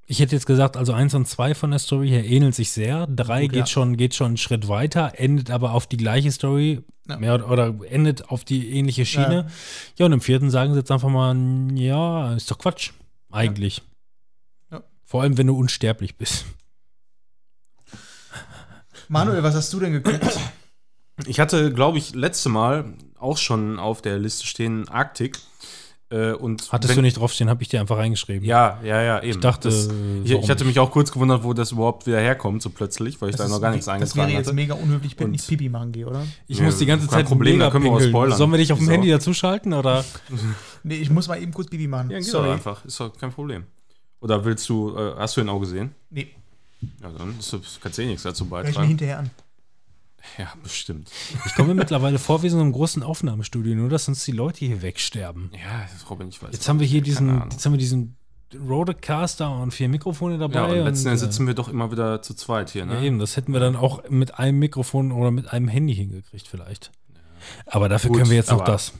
Ich 0.08 0.20
hätte 0.20 0.36
jetzt 0.36 0.46
gesagt, 0.46 0.78
also 0.78 0.94
eins 0.94 1.14
und 1.14 1.28
zwei 1.28 1.54
von 1.54 1.72
der 1.72 1.80
Story 1.80 2.10
her 2.10 2.26
ähneln 2.26 2.52
sich 2.52 2.72
sehr. 2.72 3.08
Drei 3.08 3.44
Gut, 3.44 3.52
geht, 3.52 3.60
ja. 3.60 3.66
schon, 3.66 3.98
geht 3.98 4.14
schon 4.16 4.28
einen 4.28 4.38
Schritt 4.38 4.68
weiter, 4.68 5.14
endet 5.18 5.52
aber 5.52 5.74
auf 5.74 5.88
die 5.88 5.98
gleiche 5.98 6.32
Story, 6.32 6.82
Ja. 7.08 7.18
mehr 7.18 7.36
oder, 7.36 7.50
oder 7.50 7.76
endet 7.90 8.30
auf 8.30 8.44
die 8.44 8.72
ähnliche 8.72 9.06
Schiene. 9.06 9.48
Ja. 9.98 10.06
und 10.06 10.12
im 10.14 10.22
vierten 10.22 10.50
sagen 10.50 10.74
sie 10.74 10.80
jetzt 10.80 10.92
einfach 10.92 11.10
mal, 11.10 11.36
ja, 11.76 12.34
ist 12.36 12.50
doch 12.52 12.58
Quatsch. 12.58 12.92
Eigentlich. 13.32 13.82
Vor 15.12 15.24
allem, 15.24 15.38
wenn 15.38 15.48
du 15.48 15.58
unsterblich 15.58 16.16
bist. 16.16 16.46
Manuel, 19.10 19.44
was 19.44 19.56
hast 19.56 19.74
du 19.74 19.82
denn 19.82 19.92
geguckt? 19.92 20.26
Ich 21.26 21.42
hatte, 21.42 21.74
glaube 21.74 21.98
ich, 21.98 22.16
letzte 22.16 22.48
Mal 22.48 22.94
auch 23.20 23.38
schon 23.38 23.78
auf 23.78 24.02
der 24.02 24.18
Liste 24.20 24.46
stehen 24.48 24.88
Arktik. 24.88 25.38
Äh, 26.12 26.32
und 26.32 26.72
Hattest 26.72 26.92
wenn- 26.92 26.96
du 26.96 27.02
nicht 27.02 27.18
draufstehen, 27.18 27.50
habe 27.50 27.62
ich 27.62 27.68
dir 27.68 27.82
einfach 27.82 27.98
reingeschrieben. 27.98 28.46
Ja, 28.48 28.80
ja, 28.86 29.02
ja, 29.02 29.20
eben. 29.22 29.32
Ich 29.32 29.40
dachte, 29.42 29.68
das, 29.68 29.90
ich, 30.24 30.32
ich 30.32 30.50
hatte 30.50 30.64
mich 30.64 30.80
auch 30.80 30.92
kurz 30.92 31.12
gewundert, 31.12 31.44
wo 31.44 31.52
das 31.54 31.74
überhaupt 31.74 32.08
wieder 32.08 32.20
herkommt, 32.22 32.62
so 32.62 32.70
plötzlich, 32.70 33.20
weil 33.22 33.32
ich 33.32 33.36
Das 33.36 33.48
da 33.50 33.54
noch 33.54 33.62
gar 33.62 33.72
nichts 33.72 33.88
wie- 33.88 34.00
Das 34.00 34.16
wäre 34.16 34.28
eingetragen 34.28 34.32
jetzt 34.40 34.48
hatte. 34.48 34.56
mega 34.56 34.76
unhöflich, 34.76 35.16
wenn 35.20 35.34
ich 35.34 35.46
Pipi 35.46 35.68
machen 35.68 35.92
gehe, 35.92 36.08
oder? 36.08 36.26
Ich 36.48 36.60
Nee, 36.60 36.66
muss 36.66 36.78
die 36.78 36.86
ganze 36.86 37.10
Zeit 37.10 37.26
Problem, 37.26 37.56
mega 37.56 37.66
da 37.66 37.72
können 37.72 37.84
wir 37.84 37.92
auch 37.92 37.96
pinkeln. 37.98 38.12
spoilern. 38.14 38.38
Sollen 38.38 38.52
wir 38.52 38.58
dich 38.60 38.72
auf 38.72 38.80
dem? 38.80 38.90
Handy 38.90 39.10
dazuschalten 39.10 39.74
oder? 39.74 40.06
Nee, 40.84 40.96
ich 40.96 41.10
muss 41.10 41.28
mal 41.28 41.42
eben 41.42 41.54
kurz 41.54 41.70
Pipi 41.70 41.88
machen. 41.88 42.10
Ja, 42.12 42.18
geht 42.20 42.28
Sorry. 42.28 42.48
doch 42.48 42.54
einfach. 42.54 42.86
Ist 42.86 42.98
doch 43.00 43.18
kein 43.18 43.32
Problem. 43.34 43.66
Oder 44.22 44.46
willst 44.46 44.70
du, 44.70 44.96
äh, 44.96 45.16
hast 45.18 45.36
du 45.36 45.42
ihn 45.42 45.50
auch 45.50 45.60
gesehen? 45.60 45.94
Nee, 46.10 46.30
Ja, 47.02 47.10
dann 47.12 47.38
ist, 47.38 47.56
kannst 47.82 47.98
du 47.98 48.02
eh 48.04 48.06
nichts 48.08 48.24
dazu 48.24 48.46
höre 48.50 48.62
ich 48.62 48.68
mir 48.68 48.72
beitragen. 48.72 48.88
hinterher 48.88 49.20
an. 49.20 49.30
Ja, 50.38 50.54
bestimmt. 50.62 51.10
Ich 51.48 51.56
komme 51.56 51.70
mir 51.70 51.74
mittlerweile 51.76 52.20
vor 52.20 52.44
wie 52.44 52.50
so 52.50 52.56
in 52.58 52.62
einem 52.62 52.72
großen 52.74 53.02
Aufnahmestudio, 53.02 53.74
nur 53.76 53.90
dass 53.90 54.08
uns 54.08 54.24
die 54.24 54.32
Leute 54.32 54.60
hier 54.66 54.84
wegsterben. 54.84 55.50
Ja, 55.54 55.88
das 55.92 56.08
Robin, 56.10 56.30
ich 56.30 56.42
weiß. 56.42 56.50
Jetzt 56.54 56.70
haben 56.70 56.80
wir 56.80 56.86
hier 56.86 57.02
diesen, 57.02 57.42
jetzt 57.50 57.66
haben 57.66 57.74
wir 57.74 57.80
diesen 57.80 58.16
Rodecaster 58.54 59.50
und 59.60 59.74
vier 59.74 59.90
Mikrofone 59.90 60.38
dabei. 60.38 60.56
Ja, 60.56 60.66
und 60.66 60.86
letzten 60.86 61.08
Endes 61.08 61.24
äh, 61.24 61.26
sitzen 61.26 61.48
wir 61.48 61.56
doch 61.56 61.70
immer 61.70 61.92
wieder 61.92 62.22
zu 62.22 62.36
zweit 62.36 62.70
hier, 62.70 62.82
Ja, 62.86 63.00
ne? 63.00 63.04
eben, 63.04 63.18
das 63.18 63.36
hätten 63.36 63.52
wir 63.54 63.60
dann 63.60 63.76
auch 63.76 64.08
mit 64.10 64.38
einem 64.38 64.60
Mikrofon 64.60 65.12
oder 65.12 65.32
mit 65.32 65.52
einem 65.52 65.68
Handy 65.68 65.96
hingekriegt 65.96 66.48
vielleicht. 66.48 66.92
Aber 67.66 67.90
dafür 67.90 68.10
Gut, 68.10 68.18
können 68.20 68.30
wir 68.30 68.38
jetzt 68.38 68.52
noch 68.52 68.64
das. 68.64 68.94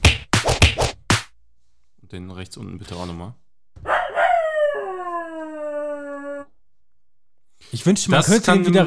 Den 2.10 2.30
rechts 2.30 2.56
unten 2.56 2.78
bitte 2.78 2.96
auch 2.96 3.06
nochmal. 3.06 3.34
Ich 7.72 7.84
wünschte, 7.86 8.10
man 8.10 8.18
Das 8.18 8.26
könnte 8.26 8.52
ihn 8.54 8.66
wieder. 8.66 8.86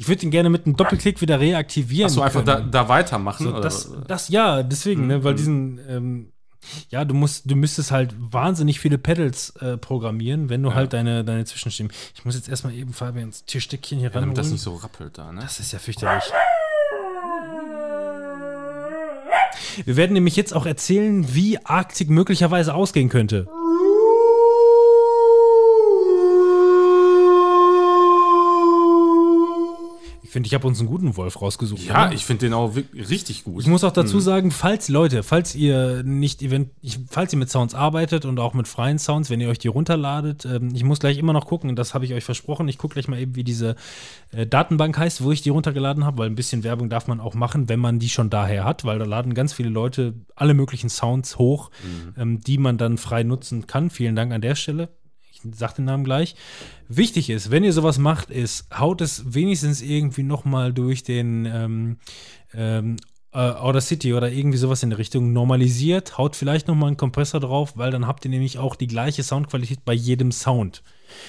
Ich 0.00 0.06
würde 0.08 0.22
ihn 0.24 0.30
gerne 0.30 0.48
mit 0.50 0.64
einem 0.66 0.76
Doppelklick 0.76 1.20
wieder 1.20 1.40
reaktivieren. 1.40 2.06
Achso, 2.10 2.20
einfach 2.20 2.44
da, 2.44 2.60
da 2.60 2.88
weitermachen? 2.88 3.46
So, 3.46 3.60
das, 3.60 3.90
das, 4.06 4.28
ja, 4.28 4.62
deswegen, 4.62 5.06
ne, 5.08 5.24
weil 5.24 5.32
Mhm. 5.32 5.36
diesen, 5.36 5.80
ähm, 5.88 6.32
ja, 6.90 7.04
du 7.04 7.14
musst, 7.14 7.50
du 7.50 7.56
müsstest 7.56 7.90
halt 7.90 8.14
wahnsinnig 8.16 8.78
viele 8.78 8.98
Pedals 8.98 9.50
äh, 9.60 9.76
programmieren, 9.76 10.50
wenn 10.50 10.62
du 10.62 10.68
Ja. 10.68 10.74
halt 10.76 10.92
deine, 10.92 11.24
deine 11.24 11.44
Zwischenstimmen. 11.46 11.92
Ich 12.14 12.24
muss 12.24 12.34
jetzt 12.36 12.48
erstmal 12.48 12.74
eben 12.74 12.92
Fabians 12.92 13.44
Tierstückchen 13.44 13.98
hier 13.98 14.08
ja, 14.10 14.14
ran. 14.14 14.22
damit 14.24 14.38
das 14.38 14.50
nicht 14.50 14.62
so 14.62 14.74
rappelt 14.76 15.18
da, 15.18 15.32
ne? 15.32 15.40
Das 15.40 15.58
ist 15.58 15.72
ja 15.72 15.78
fürchterlich. 15.80 16.24
Wir 19.84 19.96
werden 19.96 20.12
nämlich 20.12 20.34
jetzt 20.36 20.54
auch 20.54 20.66
erzählen, 20.66 21.34
wie 21.34 21.58
Arktik 21.64 22.10
möglicherweise 22.10 22.74
ausgehen 22.74 23.08
könnte. 23.08 23.46
Ich 30.28 30.32
finde, 30.32 30.46
ich 30.46 30.52
habe 30.52 30.66
uns 30.66 30.78
einen 30.78 30.90
guten 30.90 31.16
Wolf 31.16 31.40
rausgesucht. 31.40 31.80
ja, 31.86 32.04
oder? 32.04 32.12
ich 32.14 32.26
finde 32.26 32.44
den 32.44 32.52
auch 32.52 32.76
richtig 32.76 33.44
gut. 33.44 33.62
Ich 33.62 33.66
muss 33.66 33.82
auch 33.82 33.92
dazu 33.92 34.16
Mhm. 34.16 34.20
sagen, 34.20 34.50
falls 34.50 34.90
Leute, 34.90 35.22
falls 35.22 35.54
ihr 35.54 36.02
nicht 36.02 36.42
event, 36.42 36.68
falls 37.08 37.32
ihr 37.32 37.38
mit 37.38 37.48
Sounds 37.48 37.74
arbeitet 37.74 38.26
und 38.26 38.38
auch 38.38 38.52
mit 38.52 38.68
freien 38.68 38.98
Sounds, 38.98 39.30
wenn 39.30 39.40
ihr 39.40 39.48
euch 39.48 39.58
die 39.58 39.68
runterladet, 39.68 40.44
ähm, 40.44 40.74
ich 40.74 40.84
muss 40.84 41.00
gleich 41.00 41.16
immer 41.16 41.32
noch 41.32 41.46
gucken, 41.46 41.74
das 41.76 41.94
habe 41.94 42.04
ich 42.04 42.12
euch 42.12 42.24
versprochen. 42.24 42.68
Ich 42.68 42.76
gucke 42.76 42.92
gleich 42.92 43.08
mal 43.08 43.18
eben, 43.18 43.36
wie 43.36 43.42
diese 43.44 43.74
äh, 44.32 44.46
Datenbank 44.46 44.98
heißt, 44.98 45.24
wo 45.24 45.32
ich 45.32 45.40
die 45.40 45.48
runtergeladen 45.48 46.04
habe, 46.04 46.18
weil 46.18 46.26
ein 46.28 46.34
bisschen 46.34 46.62
Werbung 46.62 46.90
darf 46.90 47.06
man 47.06 47.20
auch 47.20 47.32
machen, 47.34 47.70
wenn 47.70 47.80
man 47.80 47.98
die 47.98 48.10
schon 48.10 48.28
daher 48.28 48.64
hat, 48.64 48.84
weil 48.84 48.98
da 48.98 49.06
laden 49.06 49.32
ganz 49.32 49.54
viele 49.54 49.70
Leute 49.70 50.12
alle 50.36 50.52
möglichen 50.52 50.90
Sounds 50.90 51.38
hoch, 51.38 51.70
ähm, 52.18 52.40
die 52.40 52.58
man 52.58 52.76
dann 52.76 52.98
frei 52.98 53.22
nutzen 53.22 53.66
kann. 53.66 53.88
Vielen 53.88 54.14
Dank 54.14 54.30
an 54.34 54.42
der 54.42 54.56
Stelle. 54.56 54.90
Ich 55.44 55.58
sag 55.58 55.74
den 55.74 55.84
Namen 55.84 56.04
gleich. 56.04 56.34
Wichtig 56.88 57.30
ist, 57.30 57.50
wenn 57.50 57.64
ihr 57.64 57.72
sowas 57.72 57.98
macht, 57.98 58.30
ist, 58.30 58.66
haut 58.76 59.00
es 59.00 59.34
wenigstens 59.34 59.82
irgendwie 59.82 60.22
nochmal 60.22 60.72
durch 60.72 61.02
den 61.02 61.46
ähm, 61.46 61.96
ähm, 62.54 62.96
äh, 63.32 63.38
Outer 63.38 63.80
City 63.80 64.14
oder 64.14 64.30
irgendwie 64.32 64.58
sowas 64.58 64.82
in 64.82 64.90
der 64.90 64.98
Richtung 64.98 65.32
normalisiert, 65.32 66.18
haut 66.18 66.34
vielleicht 66.34 66.68
nochmal 66.68 66.88
einen 66.88 66.96
Kompressor 66.96 67.40
drauf, 67.40 67.76
weil 67.76 67.90
dann 67.90 68.06
habt 68.06 68.24
ihr 68.24 68.30
nämlich 68.30 68.58
auch 68.58 68.74
die 68.74 68.86
gleiche 68.86 69.22
Soundqualität 69.22 69.84
bei 69.84 69.92
jedem 69.92 70.32
Sound. 70.32 70.82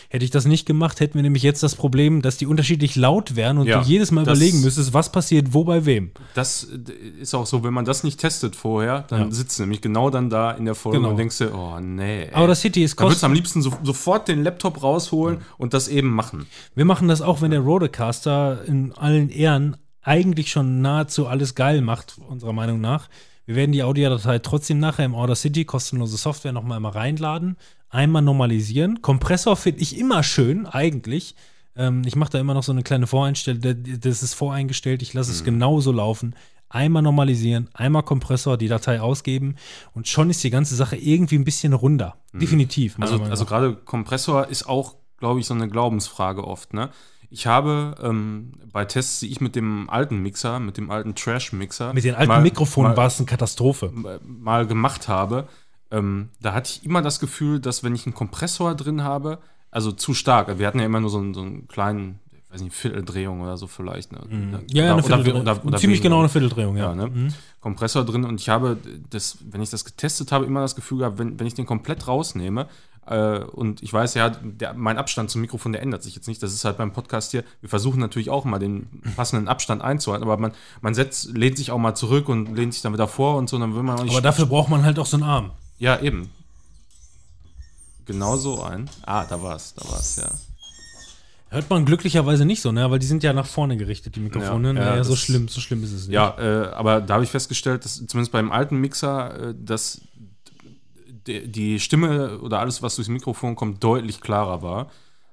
Hätte 0.10 0.26
ich 0.26 0.32
das 0.32 0.46
nicht 0.46 0.66
gemacht, 0.66 1.00
hätten 1.00 1.16
wir 1.16 1.22
nämlich 1.22 1.44
jetzt 1.44 1.64
das 1.64 1.76
Problem, 1.76 2.22
dass 2.22 2.38
die 2.38 2.46
unterschiedlich 2.46 2.96
laut 2.96 3.36
wären 3.36 3.58
und 3.58 3.68
Ja, 3.68 3.82
du 3.82 3.88
jedes 3.88 4.12
Mal 4.12 4.24
das- 4.26 4.38
überlegen 4.38 4.62
müsstest, 4.62 4.94
was 4.94 5.12
passiert 5.12 5.54
wo 5.54 5.64
bei 5.64 5.86
wem. 5.86 6.12
Das 6.36 6.64
ist 6.64 7.34
auch 7.34 7.46
so, 7.46 7.64
wenn 7.64 7.74
man 7.74 7.86
das 7.86 8.04
nicht 8.04 8.20
testet 8.20 8.56
vorher, 8.56 9.02
dann 9.10 9.22
Ja. 9.30 9.32
sitzt 9.32 9.58
du 9.60 9.64
nämlich 9.64 9.82
genau 9.82 10.10
dann 10.10 10.30
da 10.30 10.52
in 10.52 10.66
der 10.66 10.76
Folge 10.76 11.00
Genau. 11.00 11.12
und 11.12 11.18
denkst 11.18 11.38
dir, 11.38 11.54
oh 11.54 11.80
nee. 11.80 12.24
ey. 12.26 12.34
Outer 12.36 12.56
City 12.56 12.84
ist 12.84 13.00
würdest 13.00 13.22
du 13.22 13.26
am 13.28 13.34
liebsten 13.34 13.62
so, 13.62 13.72
sofort 13.84 14.28
den 14.28 14.44
Laptop 14.44 14.82
rausholen 14.84 15.40
und 15.58 15.74
das 15.74 15.88
eben 15.88 16.10
machen. 16.10 16.46
Wir 16.76 16.86
machen 16.86 17.08
das 17.08 17.22
auch, 17.22 17.42
wenn 17.42 17.52
der 17.52 17.62
Rodecaster 17.62 18.64
in 18.66 18.94
allen 18.94 19.30
Ehren 19.30 19.78
eigentlich 20.02 20.50
schon 20.52 20.82
nahezu 20.82 21.28
alles 21.28 21.56
geil 21.56 21.82
macht, 21.82 22.18
unserer 22.28 22.54
Meinung 22.54 22.80
nach. 22.82 23.10
Wir 23.46 23.56
werden 23.56 23.72
die 23.72 23.84
Audiodatei 23.84 24.40
trotzdem 24.40 24.80
nachher 24.80 25.06
im 25.06 25.14
Order 25.16 25.36
City 25.36 25.66
kostenlose 25.66 26.18
Software 26.18 26.52
nochmal 26.52 26.78
einmal 26.78 26.92
reinladen, 26.92 27.58
einmal 27.90 28.22
normalisieren. 28.22 29.02
Kompressor 29.02 29.56
finde 29.56 29.82
ich 29.82 29.98
immer 29.98 30.24
schön, 30.24 30.66
eigentlich. 30.66 31.36
Ähm, 31.76 32.04
ich 32.06 32.16
mache 32.16 32.32
da 32.32 32.40
immer 32.40 32.54
noch 32.54 32.64
so 32.64 32.72
eine 32.72 32.84
kleine 32.84 33.08
Voreinstellung, 33.08 33.62
das 34.02 34.24
ist 34.24 34.34
voreingestellt, 34.34 35.02
ich 35.02 35.14
lasse 35.14 35.32
es 35.32 35.44
genauso 35.44 35.92
laufen. 35.92 36.36
Einmal 36.72 37.02
normalisieren, 37.02 37.68
einmal 37.74 38.04
Kompressor, 38.04 38.56
die 38.56 38.68
Datei 38.68 39.02
ausgeben 39.02 39.56
und 39.96 40.08
schon 40.08 40.30
ist 40.30 40.44
die 40.44 40.52
ganze 40.52 40.76
Sache 40.76 40.96
irgendwie 40.98 41.36
ein 41.36 41.44
bisschen 41.44 41.74
runder. 41.74 42.18
Definitiv. 42.32 42.98
meiner 43.00 43.12
Also, 43.12 43.24
also 43.24 43.46
gerade 43.46 43.74
Kompressor 43.74 44.48
ist 44.50 44.70
auch, 44.70 44.96
glaube 45.18 45.40
ich, 45.40 45.48
so 45.48 45.56
eine 45.56 45.68
Glaubensfrage 45.68 46.44
oft. 46.46 46.76
Ne? 46.76 46.90
Ich 47.32 47.48
habe 47.48 47.96
ähm, 48.04 48.54
bei 48.72 48.86
Tests, 48.86 49.20
die 49.22 49.32
ich 49.32 49.42
mit 49.42 49.56
dem 49.56 49.90
alten 49.90 50.20
Mixer, 50.20 50.60
mit 50.60 50.78
dem 50.78 50.92
alten 50.92 51.16
Trash-Mixer, 51.16 51.94
mit 51.94 52.04
den 52.04 52.14
alten 52.14 52.28
mal- 52.28 52.42
Mikrofonen 52.42 52.96
war 52.96 53.08
es 53.08 53.18
eine 53.18 53.26
Katastrophe. 53.26 53.92
mal 54.24 54.68
gemacht 54.68 55.08
habe, 55.08 55.48
ähm, 55.92 56.30
da 56.42 56.54
hatte 56.54 56.72
ich 56.72 56.86
immer 56.86 57.02
das 57.02 57.20
Gefühl, 57.20 57.60
dass 57.60 57.84
wenn 57.84 57.96
ich 57.96 58.06
einen 58.06 58.14
Kompressor 58.16 58.76
drin 58.76 59.04
habe, 59.04 59.40
also 59.72 59.92
zu 59.92 60.14
stark, 60.14 60.58
wir 60.60 60.68
hatten 60.68 60.80
ja 60.80 60.86
immer 60.86 61.00
nur 61.00 61.10
so 61.10 61.20
einen, 61.20 61.34
so 61.34 61.42
einen 61.42 61.68
kleinen, 61.68 62.20
ich 62.32 62.54
weiß 62.54 62.62
nicht, 62.62 62.76
Vierteldrehung 62.76 63.42
oder 63.42 63.58
so 63.58 63.68
vielleicht. 63.68 64.12
Ne? 64.12 64.20
Mhm. 64.28 64.60
Ja, 64.72 64.84
ja, 64.86 64.94
eine 64.94 64.94
oder- 64.96 65.04
Vierteldrehung. 65.04 65.42
oder- 65.42 65.66
oder 65.66 65.78
Ziemlich 65.78 66.00
weniger. 66.00 66.04
genau 66.04 66.20
eine 66.20 66.30
Vierteldrehung, 66.30 66.78
ja. 66.78 66.90
Ja, 66.90 66.96
ne? 66.96 67.08
Mhm. 67.08 67.34
Kompressor 67.62 68.06
drin 68.06 68.24
und 68.26 68.40
ich 68.42 68.50
habe 68.50 68.78
das, 69.10 69.38
wenn 69.50 69.62
ich 69.62 69.70
das 69.70 69.86
getestet 69.86 70.32
habe, 70.32 70.46
immer 70.46 70.62
das 70.62 70.76
Gefühl 70.76 71.00
gehabt, 71.00 71.20
wenn, 71.20 71.40
wenn 71.40 71.46
ich 71.48 71.54
den 71.54 71.66
komplett 71.66 72.08
rausnehme 72.08 72.68
äh, 73.06 73.40
und 73.40 73.84
ich 73.84 73.92
weiß 73.92 74.14
ja, 74.14 74.30
der, 74.30 74.74
mein 74.76 74.98
Abstand 74.98 75.30
zum 75.30 75.42
Mikrofon, 75.42 75.72
der 75.74 75.82
ändert 75.82 76.02
sich 76.04 76.16
jetzt 76.16 76.28
nicht. 76.28 76.42
Das 76.42 76.54
ist 76.54 76.64
halt 76.66 76.78
beim 76.78 76.94
Podcast 76.94 77.32
hier. 77.32 77.44
Wir 77.62 77.70
versuchen 77.70 78.00
natürlich 78.00 78.30
auch 78.30 78.46
mal 78.46 78.60
den 78.60 78.88
passenden 79.16 79.48
Abstand 79.48 79.82
einzuhalten, 79.84 80.24
aber 80.24 80.38
man, 80.38 80.52
man 80.82 80.94
setzt, 80.94 81.36
lehnt 81.36 81.58
sich 81.58 81.72
auch 81.72 81.78
mal 81.80 81.96
zurück 81.96 82.30
und 82.30 82.56
lehnt 82.56 82.74
sich 82.74 82.82
dann 82.84 82.94
wieder 82.94 83.08
vor 83.08 83.38
und 83.38 83.50
so, 83.50 83.58
dann 83.60 83.76
will 83.76 83.84
man 83.84 84.00
auch 84.00 84.04
nicht. 84.04 84.14
Aber 84.14 84.22
dafür 84.22 84.46
braucht 84.46 84.70
man 84.70 84.84
halt 84.84 84.98
auch 85.00 85.06
so 85.08 85.18
einen 85.18 85.24
Arm. 85.24 85.52
Ja, 85.80 86.00
eben. 86.00 86.30
Genau 88.06 88.38
so 88.38 88.62
ein. 88.64 88.90
Ah, 89.06 89.26
da 89.26 89.42
war's, 89.42 89.74
da 89.76 89.88
war's, 89.90 90.16
ja. 90.18 90.30
Hört 91.52 91.70
man 91.70 91.84
glücklicherweise 91.86 92.46
nicht 92.46 92.62
so, 92.62 92.72
ne? 92.72 92.90
Weil 92.92 93.00
die 93.00 93.08
sind 93.08 93.24
ja 93.24 93.34
nach 93.34 93.46
vorne 93.48 93.76
gerichtet, 93.76 94.16
die 94.16 94.20
Mikrofone. 94.20 94.70
Ja, 94.70 94.74
ja, 94.74 94.80
naja, 94.92 95.04
so 95.04 95.12
das- 95.14 95.20
schlimm, 95.22 95.48
so 95.48 95.60
schlimm 95.62 95.84
ist 95.84 95.92
es 95.92 96.08
nicht. 96.08 96.14
Ja, 96.14 96.36
äh, 96.38 96.68
aber 96.74 97.02
da 97.02 97.16
habe 97.16 97.24
ich 97.24 97.32
festgestellt, 97.32 97.86
dass 97.86 97.96
zumindest 98.06 98.32
beim 98.32 98.52
alten 98.52 98.78
Mixer, 98.78 99.50
äh, 99.50 99.56
dass 99.58 100.02
die 101.28 101.80
Stimme 101.80 102.40
oder 102.40 102.60
alles, 102.60 102.82
was 102.82 102.96
durchs 102.96 103.10
Mikrofon 103.10 103.56
kommt, 103.56 103.84
deutlich 103.84 104.22
klarer 104.22 104.62
war. 104.62 104.92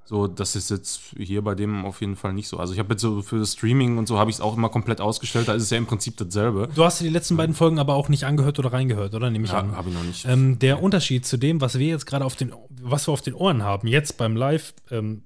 So, 0.08 0.28
das 0.28 0.54
ist 0.54 0.70
jetzt 0.70 1.00
hier 1.18 1.42
bei 1.42 1.54
dem 1.56 1.84
auf 1.84 2.00
jeden 2.00 2.14
Fall 2.14 2.32
nicht 2.32 2.46
so. 2.46 2.58
Also 2.58 2.72
ich 2.72 2.78
habe 2.78 2.94
jetzt 2.94 3.02
so 3.02 3.22
für 3.22 3.38
das 3.40 3.54
Streaming 3.54 3.98
und 3.98 4.06
so 4.06 4.18
habe 4.18 4.30
ich 4.30 4.36
es 4.36 4.40
auch 4.40 4.56
immer 4.56 4.68
komplett 4.68 5.00
ausgestellt. 5.00 5.48
Da 5.48 5.54
ist 5.54 5.64
es 5.64 5.70
ja 5.70 5.78
im 5.78 5.86
Prinzip 5.86 6.16
dasselbe. 6.16 6.68
Du 6.74 6.84
hast 6.84 7.00
die 7.00 7.08
letzten 7.08 7.36
beiden 7.36 7.54
Folgen 7.56 7.80
aber 7.80 7.94
auch 7.94 8.08
nicht 8.08 8.22
angehört 8.24 8.58
oder 8.60 8.72
reingehört, 8.72 9.14
oder? 9.14 9.30
Nehme 9.30 9.46
ich 9.46 9.50
Ja, 9.52 9.58
an. 9.58 9.76
habe 9.76 9.88
ich 9.90 9.94
noch 9.96 10.04
nicht. 10.04 10.24
Ähm, 10.24 10.58
der 10.60 10.80
Unterschied 10.80 11.26
zu 11.26 11.36
dem, 11.36 11.60
was 11.60 11.78
wir 11.78 11.88
jetzt 11.88 12.06
gerade 12.06 12.24
auf 12.24 12.36
den, 12.36 12.52
was 12.80 13.08
wir 13.08 13.12
auf 13.12 13.22
den 13.22 13.34
Ohren 13.34 13.64
haben, 13.64 13.88
jetzt 13.88 14.16
beim 14.16 14.36
Live 14.36 14.74
ähm, 14.92 15.24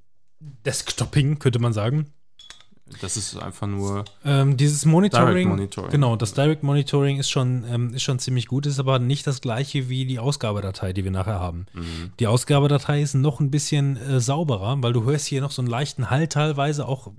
Desktopping, 0.65 1.39
könnte 1.39 1.59
man 1.59 1.73
sagen. 1.75 2.07
Das 3.01 3.17
ist 3.17 3.37
einfach 3.37 3.67
nur. 3.67 4.05
Ähm, 4.25 4.57
dieses 4.57 4.85
Monitoring, 4.85 5.27
Direct 5.27 5.49
Monitoring. 5.49 5.91
genau, 5.91 6.17
das 6.17 6.35
Direct 6.35 6.63
Monitoring 6.63 7.19
ist 7.19 7.31
schon, 7.31 7.65
ähm, 7.71 7.95
ist 7.95 8.03
schon 8.03 8.19
ziemlich 8.19 8.47
gut, 8.47 8.67
ist 8.67 8.79
aber 8.79 8.99
nicht 8.99 9.27
das 9.27 9.41
gleiche 9.41 9.89
wie 9.89 10.05
die 10.05 10.19
Ausgabedatei, 10.19 10.93
die 10.93 11.05
wir 11.05 11.11
nachher 11.11 11.41
haben. 11.41 11.67
Mhm. 11.73 12.13
Die 12.19 12.27
Ausgabedatei 12.27 13.03
ist 13.03 13.15
noch 13.15 13.41
ein 13.41 13.51
bisschen 13.51 13.97
äh, 13.97 14.21
sauberer, 14.21 14.77
weil 14.83 14.93
du 14.93 15.05
hörst 15.05 15.27
hier 15.27 15.41
noch 15.41 15.51
so 15.51 15.63
einen 15.63 15.71
leichten 15.71 16.11
Hall 16.11 16.29
teilweise, 16.29 16.87
auch 16.87 17.13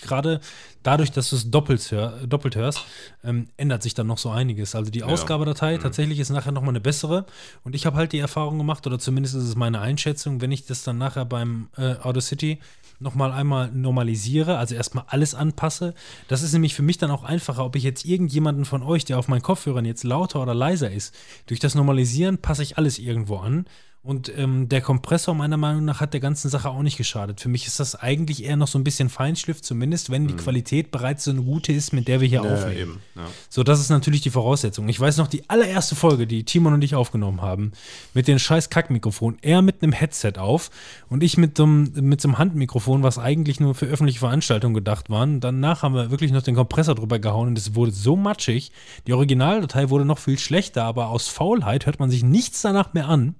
gerade 0.00 0.40
dadurch, 0.82 1.10
dass 1.10 1.30
du 1.30 1.36
es 1.36 1.50
doppelt, 1.50 1.90
hör, 1.90 2.26
doppelt 2.26 2.56
hörst, 2.56 2.80
ähm, 3.24 3.48
ändert 3.56 3.82
sich 3.82 3.94
dann 3.94 4.06
noch 4.06 4.18
so 4.18 4.30
einiges. 4.30 4.74
Also 4.74 4.90
die 4.90 5.02
Ausgabedatei 5.02 5.78
tatsächlich 5.78 6.18
ist 6.18 6.30
nachher 6.30 6.52
nochmal 6.52 6.70
eine 6.70 6.80
bessere 6.80 7.26
und 7.64 7.74
ich 7.74 7.86
habe 7.86 7.96
halt 7.96 8.12
die 8.12 8.18
Erfahrung 8.18 8.58
gemacht, 8.58 8.86
oder 8.86 8.98
zumindest 8.98 9.34
ist 9.34 9.44
es 9.44 9.56
meine 9.56 9.80
Einschätzung, 9.80 10.40
wenn 10.40 10.52
ich 10.52 10.66
das 10.66 10.82
dann 10.82 10.98
nachher 10.98 11.24
beim 11.24 11.68
äh, 11.76 11.94
Auto 11.96 12.20
City 12.20 12.60
nochmal 12.98 13.32
einmal 13.32 13.70
normalisiere, 13.72 14.58
also 14.58 14.74
erstmal 14.74 15.04
alles 15.08 15.34
anpasse. 15.34 15.94
Das 16.28 16.42
ist 16.42 16.52
nämlich 16.52 16.74
für 16.74 16.82
mich 16.82 16.98
dann 16.98 17.10
auch 17.10 17.24
einfacher, 17.24 17.64
ob 17.64 17.76
ich 17.76 17.82
jetzt 17.82 18.04
irgendjemanden 18.04 18.64
von 18.64 18.82
euch, 18.82 19.04
der 19.04 19.18
auf 19.18 19.28
meinen 19.28 19.42
Kopfhörern 19.42 19.84
jetzt 19.84 20.04
lauter 20.04 20.42
oder 20.42 20.54
leiser 20.54 20.90
ist. 20.90 21.14
Durch 21.46 21.60
das 21.60 21.74
Normalisieren 21.74 22.38
passe 22.38 22.62
ich 22.62 22.78
alles 22.78 22.98
irgendwo 22.98 23.36
an. 23.36 23.66
Und 24.06 24.30
ähm, 24.38 24.68
der 24.68 24.82
Kompressor, 24.82 25.34
meiner 25.34 25.56
Meinung 25.56 25.84
nach, 25.84 26.00
hat 26.00 26.12
der 26.12 26.20
ganzen 26.20 26.48
Sache 26.48 26.70
auch 26.70 26.82
nicht 26.82 26.96
geschadet. 26.96 27.40
Für 27.40 27.48
mich 27.48 27.66
ist 27.66 27.80
das 27.80 27.96
eigentlich 27.96 28.44
eher 28.44 28.56
noch 28.56 28.68
so 28.68 28.78
ein 28.78 28.84
bisschen 28.84 29.08
Feinschliff, 29.08 29.62
zumindest 29.62 30.10
wenn 30.10 30.28
die 30.28 30.34
Qualität 30.34 30.92
bereits 30.92 31.24
so 31.24 31.32
eine 31.32 31.42
gute 31.42 31.72
ist, 31.72 31.92
mit 31.92 32.06
der 32.06 32.20
wir 32.20 32.28
hier 32.28 32.40
Mhm. 32.42 32.46
Ja, 32.46 32.54
aufnehmen. 32.54 32.78
eben. 32.80 33.00
Ja. 33.16 33.22
So, 33.50 33.64
das 33.64 33.80
ist 33.80 33.90
natürlich 33.90 34.20
die 34.20 34.30
Voraussetzung. 34.30 34.88
Ich 34.88 35.00
weiß 35.00 35.16
noch, 35.16 35.26
die 35.26 35.50
allererste 35.50 35.96
Folge, 35.96 36.28
die 36.28 36.44
Timon 36.44 36.72
und 36.74 36.84
ich 36.84 36.94
aufgenommen 36.94 37.42
haben, 37.42 37.72
mit 38.14 38.28
dem 38.28 38.38
scheiß 38.38 38.70
Kackmikrofon, 38.70 39.38
er 39.42 39.60
mit 39.60 39.82
einem 39.82 39.90
Headset 39.92 40.34
auf 40.38 40.70
und 41.08 41.24
ich 41.24 41.36
mit 41.36 41.56
so 41.56 41.64
einem, 41.64 41.92
mit 42.00 42.20
so 42.20 42.28
einem 42.28 42.38
Handmikrofon, 42.38 43.02
was 43.02 43.18
eigentlich 43.18 43.58
nur 43.58 43.74
für 43.74 43.86
öffentliche 43.86 44.20
Veranstaltungen 44.20 44.74
gedacht 44.74 45.10
waren. 45.10 45.40
Danach 45.40 45.82
haben 45.82 45.94
wir 45.96 46.12
wirklich 46.12 46.30
noch 46.30 46.42
den 46.42 46.54
Kompressor 46.54 46.94
drüber 46.94 47.18
gehauen 47.18 47.48
und 47.48 47.58
es 47.58 47.74
wurde 47.74 47.90
so 47.90 48.14
matschig. 48.14 48.70
Die 49.08 49.14
Originaldatei 49.14 49.90
wurde 49.90 50.04
noch 50.04 50.18
viel 50.18 50.38
schlechter, 50.38 50.84
aber 50.84 51.08
aus 51.08 51.26
Faulheit 51.26 51.86
hört 51.86 51.98
man 51.98 52.08
sich 52.10 52.22
nichts 52.22 52.62
danach 52.62 52.94
mehr 52.94 53.08
an. 53.08 53.34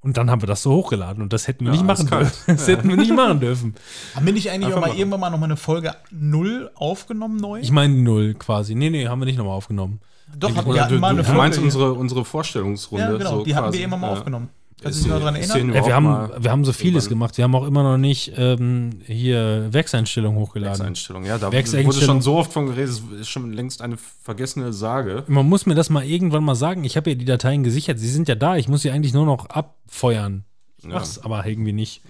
Und 0.00 0.16
dann 0.16 0.30
haben 0.30 0.40
wir 0.42 0.46
das 0.46 0.62
so 0.62 0.72
hochgeladen 0.72 1.22
und 1.22 1.32
das 1.32 1.48
hätten 1.48 1.64
wir 1.64 1.72
Ja, 1.72 1.78
nicht 1.82 1.86
machen 1.86 2.06
dürfen. 2.06 2.32
Das 2.46 2.68
hätten 2.68 2.88
wir 2.88 2.96
nicht 2.96 3.12
machen 3.12 3.40
dürfen. 3.40 3.74
Haben 4.14 4.26
wir 4.26 4.32
nicht 4.32 4.48
eigentlich 4.50 4.66
Einfach 4.66 4.76
auch 4.76 4.80
mal 4.82 4.86
machen. 4.88 4.98
irgendwann 4.98 5.20
mal 5.20 5.30
noch 5.30 5.38
mal 5.38 5.44
eine 5.46 5.56
Folge 5.56 5.94
0 6.12 6.70
aufgenommen 6.76 7.36
neu? 7.36 7.58
Ich 7.60 7.72
meine 7.72 7.94
null 7.94 8.34
quasi. 8.34 8.74
Nee, 8.76 8.90
nee, 8.90 9.08
haben 9.08 9.20
wir 9.20 9.26
nicht 9.26 9.38
nochmal 9.38 9.54
aufgenommen. 9.54 10.00
Doch, 10.36 10.54
hatten 10.54 10.68
wir 10.68 10.74
du, 10.74 10.80
hatten 10.80 11.00
mal 11.00 11.16
du 11.16 11.24
eine 11.24 11.36
meinst 11.36 11.58
Folge. 11.58 11.66
unsere, 11.74 11.92
unsere 11.94 12.24
Vorstellungsrunde. 12.24 13.04
ja, 13.12 13.16
genau, 13.16 13.38
so 13.38 13.44
die 13.44 13.54
hatten 13.56 13.64
quasi. 13.66 13.78
wir 13.78 13.84
immer 13.86 13.96
mal 13.96 14.06
Ja. 14.08 14.12
aufgenommen. 14.18 14.50
Kannst 14.80 15.00
du 15.00 15.04
dich 15.04 15.12
noch 15.12 15.32
die 15.32 15.40
erinnern? 15.40 15.74
Ey, 15.74 15.86
wir, 15.86 15.94
haben, 15.94 16.30
wir 16.44 16.50
haben 16.52 16.64
so 16.64 16.72
vieles 16.72 17.08
gemacht. 17.08 17.36
Wir 17.36 17.44
haben 17.44 17.54
auch 17.56 17.66
immer 17.66 17.82
noch 17.82 17.98
nicht 17.98 18.32
ähm, 18.36 19.00
hier 19.06 19.66
Werkseinstellungen 19.72 20.38
hochgeladen. 20.38 20.78
Werkseinstellung. 20.78 21.24
Ja, 21.24 21.36
da 21.38 21.50
Werkseinstellung. 21.50 21.86
wurde 21.94 22.04
schon 22.04 22.22
so 22.22 22.36
oft 22.36 22.52
von 22.52 22.66
geredet, 22.66 22.90
es 22.90 23.20
ist 23.22 23.28
schon 23.28 23.52
längst 23.52 23.82
eine 23.82 23.96
vergessene 24.22 24.72
Sage. 24.72 25.24
Man 25.26 25.48
muss 25.48 25.66
mir 25.66 25.74
das 25.74 25.90
mal 25.90 26.04
irgendwann 26.04 26.44
mal 26.44 26.54
sagen. 26.54 26.84
Ich 26.84 26.96
habe 26.96 27.10
ja 27.10 27.16
die 27.16 27.24
Dateien 27.24 27.64
gesichert. 27.64 27.98
Sie 27.98 28.08
sind 28.08 28.28
ja 28.28 28.36
da. 28.36 28.56
Ich 28.56 28.68
muss 28.68 28.82
sie 28.82 28.90
eigentlich 28.92 29.14
nur 29.14 29.26
noch 29.26 29.46
abfeuern. 29.50 30.44
Ich 30.78 30.84
Ja. 30.84 30.90
mach's 30.90 31.18
aber 31.18 31.44
irgendwie 31.44 31.72
nicht. 31.72 32.02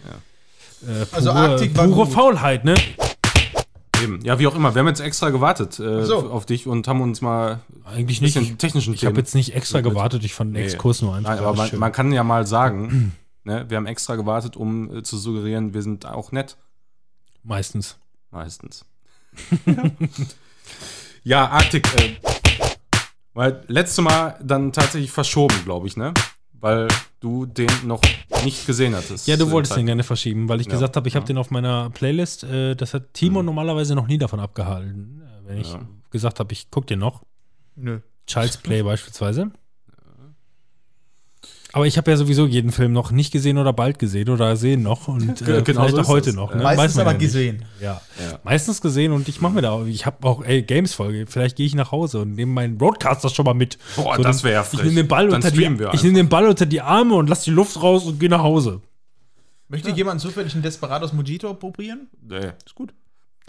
Äh, 0.86 1.07
Also 1.12 1.31
pure, 1.31 1.40
Arktik 1.40 1.74
war 1.77 1.86
pure 1.86 2.05
gut. 2.05 2.12
Faulheit, 2.15 2.65
ne? 2.65 2.74
Ja, 4.23 4.39
wie 4.39 4.47
auch 4.47 4.55
immer. 4.55 4.74
Wir 4.74 4.81
haben 4.81 4.89
jetzt 4.89 5.01
extra 5.01 5.31
gewartet 5.31 5.78
äh, 5.78 6.05
so. 6.05 6.31
auf 6.31 6.47
dich 6.47 6.66
und 6.66 6.86
haben 6.89 7.01
uns 7.01 7.20
mal 7.20 7.61
Eigentlich 7.85 8.20
ein 8.20 8.24
bisschen 8.24 8.43
nicht. 8.43 8.59
technischen 8.59 8.95
Ich 8.95 9.05
habe 9.05 9.19
jetzt 9.19 9.35
nicht 9.35 9.55
extra 9.55 9.81
gewartet. 9.81 10.24
Ich 10.24 10.35
fand 10.35 10.55
den 10.55 10.61
Nee. 10.62 10.66
Exkurs 10.66 11.03
nur 11.03 11.15
einfach 11.15 11.31
Nein, 11.31 11.39
aber 11.39 11.57
man, 11.57 11.78
man 11.78 11.93
kann 11.93 12.12
ja 12.12 12.24
mal 12.24 12.47
sagen, 12.47 13.15
ne, 13.45 13.66
wir 13.69 13.77
haben 13.77 13.86
extra 13.86 14.16
gewartet, 14.16 14.57
um 14.57 14.99
äh, 14.99 15.03
zu 15.03 15.19
suggerieren, 15.19 15.74
wir 15.74 15.82
sind 15.82 16.07
auch 16.07 16.32
nett. 16.32 16.57
Meistens. 17.43 17.99
Meistens. 18.31 18.85
ja, 21.24 21.49
Arktik. 21.49 21.86
Äh, 22.01 22.16
weil 23.35 23.62
letzte 23.69 24.03
Mal 24.03 24.39
dann 24.43 24.73
tatsächlich 24.73 25.12
verschoben, 25.12 25.55
glaube 25.65 25.86
ich, 25.86 25.97
ne? 25.97 26.12
Weil 26.60 26.89
du 27.20 27.47
den 27.47 27.68
noch 27.85 28.01
nicht 28.44 28.66
gesehen 28.66 28.94
hattest. 28.94 29.26
Ja, 29.28 29.36
du 29.36 29.51
wolltest 29.51 29.76
den 29.76 29.86
gerne 29.86 30.02
verschieben, 30.02 30.48
weil 30.48 30.60
ich 30.60 30.66
Ja. 30.66 30.72
gesagt 30.72 30.97
habe, 30.97 31.06
ich 31.09 31.14
habe 31.14 31.24
Ja. 31.24 31.28
den 31.28 31.39
auf 31.39 31.51
meiner 31.51 31.90
Playlist. 31.90 32.44
Äh, 32.44 32.74
das 32.74 32.94
hat 32.94 33.14
Timo 33.14 33.43
normalerweise 33.43 33.94
noch 33.94 34.06
nie 34.09 34.18
davon 34.18 34.40
abgehalten. 34.40 35.22
äh, 35.22 35.48
Wenn 35.48 35.59
ich 35.59 35.72
Ja. 35.72 35.80
gesagt 36.10 36.40
habe, 36.40 36.52
ich 36.52 36.70
gucke 36.70 36.86
den 36.89 36.98
noch. 36.98 37.22
Nö. 37.76 38.01
Child's 38.26 38.56
Play 38.59 38.82
beispielsweise. 38.82 39.51
Aber 41.78 41.86
ich 41.86 41.96
habe 41.96 42.10
ja 42.10 42.16
sowieso 42.16 42.44
jeden 42.44 42.72
Film 42.72 42.92
noch 42.92 43.12
nicht 43.12 43.30
gesehen 43.32 43.56
oder 43.56 43.72
bald 43.72 44.00
gesehen 44.00 44.30
oder 44.30 44.56
sehen 44.56 44.82
noch 44.82 45.06
und 45.06 45.40
äh, 45.42 45.62
Genau 45.62 45.62
vielleicht 45.62 45.94
so 45.94 46.00
auch 46.02 46.09
heute 46.09 46.30
es. 46.30 46.34
noch. 46.34 46.50
Ja. 46.50 46.56
Ne? 46.56 46.62
Meistens 46.64 46.98
aber 46.98 47.12
ja 47.12 47.18
gesehen. 47.18 47.64
Ja. 47.80 48.02
Ja. 48.18 48.40
Meistens 48.42 48.80
gesehen 48.80 49.12
und 49.12 49.28
ich 49.28 49.40
mache 49.40 49.52
mir 49.55 49.62
da, 49.62 49.84
ich 49.86 50.05
habe 50.05 50.26
auch, 50.26 50.44
ey, 50.44 50.62
Games-Folge, 50.62 51.26
vielleicht 51.28 51.55
gehe 51.55 51.66
ich 51.66 51.76
nach 51.76 51.92
Hause 51.92 52.18
und 52.18 52.34
nehme 52.34 52.50
meinen 52.50 52.78
Broadcaster 52.78 53.28
schon 53.28 53.44
mal 53.44 53.55
mit. 53.55 53.78
Boah, 53.94 54.16
So, 54.16 54.24
das 54.24 54.42
wäre 54.42 54.55
ja 54.55 54.66
Ich 54.72 54.82
nehme 54.82 54.96
den, 54.96 55.06
Ball 55.06 55.28
Dann 55.28 55.36
unter 55.36 55.52
die, 55.52 55.56
streamen 55.56 55.78
wir 55.78 55.94
ich 55.94 56.02
nehm 56.02 56.14
den 56.14 56.28
Ball 56.28 56.48
unter 56.48 56.66
die 56.66 56.80
Arme 56.80 57.14
und 57.14 57.28
lass 57.28 57.44
die 57.44 57.52
Luft 57.52 57.80
raus 57.80 58.06
und 58.06 58.18
gehe 58.18 58.28
nach 58.28 58.42
Hause. 58.42 58.80
Möchte 59.68 59.92
jemand 59.92 60.20
zufällig 60.20 60.55
einen 60.55 60.64
Desperados 60.64 61.12
Mojito 61.12 61.55
probieren? 61.55 62.09
Nee. 62.26 62.55
Ist 62.66 62.74
gut. 62.74 62.92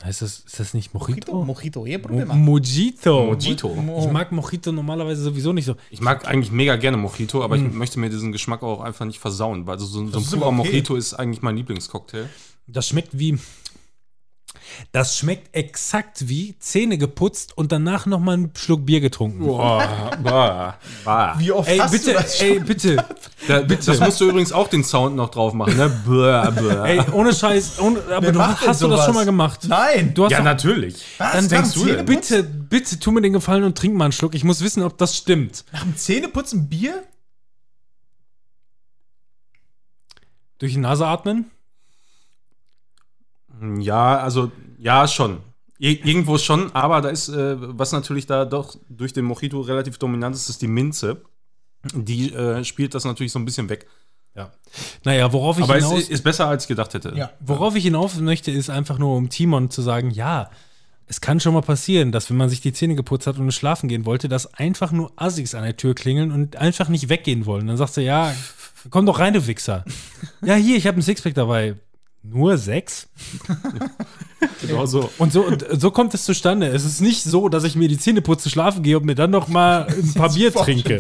Heißt 0.04 0.22
das, 0.22 0.40
ist 0.40 0.60
das 0.60 0.74
nicht 0.74 0.94
Mojito? 0.94 1.44
Mojito, 1.44 1.86
eh 1.86 1.98
Mo 1.98 2.08
Problema. 2.08 2.34
Mojito. 2.34 3.26
Mojito. 3.26 3.76
Ich 4.00 4.12
mag 4.12 4.32
Mojito 4.32 4.72
normalerweise 4.72 5.22
sowieso 5.24 5.54
nicht 5.54 5.66
so. 5.66 5.76
Ich 5.90 6.02
mag 6.02 6.28
eigentlich 6.28 6.52
mega 6.52 6.76
gerne 6.76 6.98
Mojito, 6.98 7.44
aber 7.44 7.58
ich 7.58 7.64
möchte 7.64 8.00
mir 8.00 8.10
diesen 8.10 8.32
Geschmack 8.32 8.64
auch 8.64 8.82
einfach 8.82 9.06
nicht 9.06 9.20
versauen, 9.20 9.68
weil 9.68 9.80
so, 9.80 9.86
so 9.86 10.00
ein 10.02 10.14
Hm. 10.14 10.20
ist 10.20 10.32
purer 10.32 10.48
okay. 10.48 10.56
Mojito 10.56 10.96
ist 10.96 11.14
eigentlich 11.14 11.42
mein 11.42 11.58
Lieblingscocktail. 11.58 12.30
Das 12.68 12.88
schmeckt 12.88 13.18
wie. 13.18 13.38
Das 14.92 15.18
schmeckt 15.18 15.56
exakt 15.56 16.28
wie 16.28 16.58
Zähne 16.60 16.98
geputzt 16.98 17.58
und 17.58 17.72
danach 17.72 18.06
noch 18.06 18.20
mal 18.20 18.34
einen 18.34 18.52
Schluck 18.56 18.86
Bier 18.86 19.00
getrunken. 19.02 19.46
Boah, 19.46 20.12
boah, 20.22 20.78
boah. 21.04 21.36
Wie 21.38 21.52
oft 21.52 21.70
Ey, 21.70 21.78
hast 21.78 21.92
bitte, 21.92 22.12
du 22.12 22.14
das 22.14 22.38
schon? 22.38 22.48
ey, 22.48 22.60
bitte. 22.60 23.06
Da, 23.48 23.62
das 23.62 24.00
musst 24.00 24.22
du 24.22 24.30
übrigens 24.30 24.52
auch 24.52 24.68
den 24.68 24.84
Sound 24.84 25.16
noch 25.16 25.30
drauf 25.30 25.54
machen, 25.54 25.78
ne? 25.78 25.90
Bäh, 25.90 26.62
bäh. 26.62 26.98
Ey, 26.98 27.02
ohne 27.12 27.34
Scheiß. 27.34 27.80
Ohne, 27.80 28.00
aber 28.00 28.22
Wer 28.22 28.32
du, 28.32 28.40
denn 28.40 28.58
hast 28.68 28.82
du 28.82 28.88
das 28.88 29.06
schon 29.06 29.16
mal 29.16 29.26
gemacht? 29.26 29.62
Nein. 29.68 30.14
Du 30.14 30.26
hast 30.26 30.32
ja, 30.32 30.38
doch, 30.40 30.46
natürlich. 30.46 31.04
Was? 31.18 31.32
dann 31.34 31.48
denkst 31.48 31.74
du, 31.74 31.86
Zähneputzen? 31.86 32.06
bitte, 32.06 32.44
bitte 32.44 33.00
tu 33.00 33.12
mir 33.12 33.22
den 33.22 33.34
Gefallen 33.34 33.64
und 33.64 33.78
trink 33.78 33.96
mal 33.96 34.06
einen 34.06 34.12
Schluck. 34.12 34.36
Ich 34.36 34.44
muss 34.44 34.62
wissen, 34.62 34.84
ob 34.84 34.98
das 34.98 35.16
stimmt. 35.18 35.66
Nach 35.72 35.84
dem 35.84 35.96
Zähneputzen 35.96 36.70
Bier? 36.70 37.04
Durch 40.60 40.74
die 40.74 40.80
Nase 40.80 41.08
atmen? 41.08 41.46
Ja, 43.80 44.18
also, 44.18 44.52
ja, 44.78 45.08
schon. 45.08 45.40
Ir 45.78 46.06
irgendwo 46.06 46.38
schon, 46.38 46.74
aber 46.76 47.02
da 47.02 47.10
ist, 47.10 47.30
äh, 47.30 47.56
was 47.58 47.92
natürlich 47.92 48.26
da 48.26 48.46
doch 48.46 48.76
durch 48.90 49.14
den 49.14 49.26
Mojito 49.26 49.62
relativ 49.62 49.98
dominant 49.98 50.36
ist, 50.36 50.50
ist 50.50 50.62
die 50.62 50.68
Minze. 50.68 51.22
Die 51.94 52.34
äh, 52.34 52.64
spielt 52.66 52.94
das 52.94 53.06
natürlich 53.06 53.32
so 53.32 53.40
ein 53.40 53.46
bisschen 53.46 53.70
weg. 53.70 53.88
Ja. 54.36 54.52
Naja, 55.04 55.32
worauf 55.32 55.58
ich 55.58 55.64
Aber 55.64 55.76
hinaus... 55.76 56.00
ist, 56.00 56.12
ist 56.12 56.24
besser, 56.24 56.48
als 56.48 56.66
ich 56.66 56.68
gedacht 56.68 56.94
hätte. 56.94 57.14
Ja. 57.16 57.32
Worauf 57.40 57.76
ich 57.76 57.84
hinaus 57.84 58.20
möchte, 58.20 58.52
ist 58.52 58.70
einfach 58.70 58.98
nur, 58.98 59.16
um 59.16 59.30
Timon 59.30 59.70
zu 59.70 59.82
sagen, 59.82 60.12
ja, 60.12 60.50
es 61.08 61.22
kann 61.22 61.40
schon 61.40 61.54
mal 61.54 61.62
passieren, 61.62 62.12
dass 62.12 62.30
wenn 62.30 62.38
man 62.38 62.50
sich 62.50 62.62
die 62.62 62.72
Zähne 62.72 62.96
geputzt 62.96 63.26
hat 63.26 63.40
und 63.40 63.52
schlafen 63.52 63.90
gehen 63.90 64.06
wollte, 64.06 64.30
dass 64.30 64.54
einfach 64.54 64.92
nur 64.92 65.12
Assis 65.16 65.56
an 65.56 65.64
der 65.64 65.76
Tür 65.76 65.96
klingeln 65.96 66.32
und 66.32 66.56
einfach 66.58 66.88
nicht 66.88 67.10
weggehen 67.10 67.46
wollen. 67.48 67.66
Dann 67.68 67.78
sagst 67.78 67.98
du, 67.98 68.02
ja, 68.02 68.34
komm 68.92 69.08
doch 69.08 69.20
rein, 69.20 69.34
du 69.34 69.48
Wichser. 69.48 69.84
ja, 70.46 70.56
hier, 70.56 70.78
ich 70.78 70.86
habe 70.86 70.96
einen 70.96 71.02
Sixpack 71.02 71.34
dabei. 71.34 71.76
Nur 72.24 72.58
sechs? 72.58 73.08
Genau 74.62 74.86
so. 74.86 75.10
Und 75.18 75.34
so, 75.34 75.42
und 75.46 75.66
so 75.70 75.92
kommt 75.92 76.14
es 76.14 76.24
zustande. 76.24 76.68
Es 76.68 76.86
ist 76.86 77.02
nicht 77.02 77.24
so, 77.24 77.50
dass 77.50 77.66
ich 77.66 77.76
mir 77.76 77.90
die 77.90 77.98
Zähne 77.98 78.22
putze, 78.22 78.50
schlafen 78.50 78.84
gehe 78.84 78.98
und 78.98 79.06
mir 79.06 79.16
dann 79.16 79.32
noch 79.32 79.48
mal 79.50 79.86
ein 79.88 80.14
paar 80.16 80.32
Bier 80.34 80.54
trinke. 80.54 80.98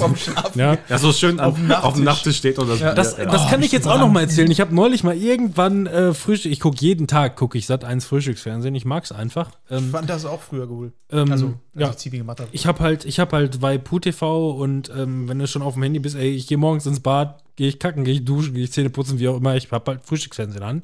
Ja. 0.55 0.77
Ja, 0.89 0.97
so 0.97 1.13
schön 1.13 1.39
Auf 1.39 1.55
auf, 1.81 1.93
dem 1.93 2.03
Nachttisch. 2.03 2.37
Steht 2.37 2.59
und 2.59 2.67
das, 2.69 2.79
Das, 2.79 3.15
Bier. 3.15 3.25
das 3.27 3.43
Oh, 3.45 3.49
kann 3.49 3.61
ich 3.63 3.71
jetzt 3.71 3.87
auch 3.87 3.97
noch 3.99 4.09
mal 4.09 4.21
erzählen. 4.21 4.51
Ich 4.51 4.59
habe 4.59 4.75
neulich 4.75 5.03
mal 5.05 5.15
irgendwann 5.15 5.87
äh, 5.87 6.13
Frühstück. 6.13 6.51
Ich 6.51 6.59
gucke 6.59 6.77
jeden 6.79 7.07
Tag, 7.07 7.37
gucke 7.37 7.57
ich 7.57 7.65
Sat 7.65 7.85
1 7.85 8.03
Frühstücksfernsehen. 8.05 8.75
Ich 8.75 8.83
mag 8.85 9.05
es 9.05 9.11
einfach. 9.13 9.51
Ich 9.69 9.77
Ähm, 9.77 9.91
fand 9.91 10.09
das 10.09 10.25
auch 10.25 10.41
früher 10.41 10.69
cool. 10.69 10.91
ähm, 11.11 11.31
Also, 11.31 11.45
als 11.47 11.55
ja. 11.75 11.89
ich 11.91 11.97
Zivi 11.97 12.17
gemacht 12.17 12.39
habe. 12.41 12.49
Ich 12.51 12.65
habe 12.65 12.79
halt, 12.79 13.05
ich 13.05 13.19
habe 13.19 13.35
halt 13.37 13.59
bei 13.61 13.77
PuTV 13.77 14.51
und 14.57 14.91
ähm, 14.95 15.29
wenn 15.29 15.39
du 15.39 15.47
schon 15.47 15.61
auf 15.61 15.75
dem 15.75 15.83
Handy 15.83 15.99
bist, 15.99 16.15
ey, 16.17 16.29
ich 16.29 16.47
gehe 16.47 16.57
morgens 16.57 16.85
ins 16.85 16.99
Bad, 16.99 17.41
gehe 17.59 17.67
ich 17.67 17.77
kacken, 17.77 18.05
gehe 18.05 18.13
ich 18.13 18.23
duschen, 18.23 18.53
gehe 18.53 18.63
ich 18.63 18.71
Zähne 18.71 18.89
putzen, 18.89 19.19
wie 19.19 19.27
auch 19.27 19.35
immer, 19.35 19.57
ich 19.57 19.69
habe 19.69 19.91
halt 19.91 20.05
Frühstücksfernsehen 20.05 20.63
an. 20.63 20.83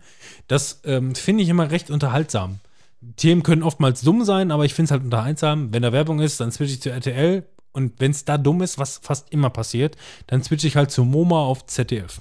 Das 0.49 0.81
ähm, 0.83 1.15
finde 1.15 1.41
ich 1.41 1.47
immer 1.47 1.71
recht 1.71 1.89
unterhaltsam. 1.89 2.59
Themen 3.15 3.43
können 3.43 3.63
oftmals 3.63 4.01
dumm 4.01 4.25
sein, 4.25 4.51
aber 4.51 4.65
ich 4.65 4.73
finde 4.73 4.87
es 4.87 4.91
halt 4.91 5.03
unterhaltsam. 5.03 5.73
Wenn 5.73 5.83
da 5.83 5.93
Werbung 5.93 6.19
ist, 6.19 6.41
dann 6.41 6.51
switche 6.51 6.73
ich 6.73 6.81
zu 6.81 6.89
RTL 6.91 7.45
und 7.71 7.93
wenn 7.99 8.11
es 8.11 8.25
da 8.25 8.37
dumm 8.37 8.61
ist, 8.61 8.77
was 8.77 8.97
fast 8.97 9.31
immer 9.31 9.49
passiert, 9.49 9.95
dann 10.27 10.43
switche 10.43 10.67
ich 10.67 10.75
halt 10.75 10.91
zu 10.91 11.05
MoMA 11.05 11.45
auf 11.45 11.65
ZDF. 11.65 12.19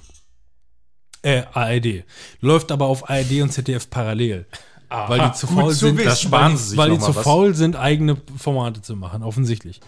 Äh, 1.21 1.43
ARD. 1.51 2.05
Läuft 2.39 2.71
aber 2.71 2.85
auf 2.85 3.09
ARD 3.09 3.41
und 3.41 3.51
ZDF 3.51 3.89
parallel. 3.89 4.45
weil 4.89 5.19
die 5.19 5.33
zu 5.33 5.47
faul 5.47 5.73
zu 5.73 5.87
sind, 5.87 5.97
wissen. 5.97 6.31
Weil 6.31 6.51
sie 6.51 6.53
die, 6.53 6.69
sich 6.69 6.77
weil 6.77 6.91
die 6.91 6.99
zu 6.99 7.13
was. 7.13 7.23
faul 7.25 7.55
sind, 7.55 7.75
eigene 7.75 8.15
Formate 8.37 8.81
zu 8.81 8.95
machen, 8.95 9.21
offensichtlich. 9.21 9.81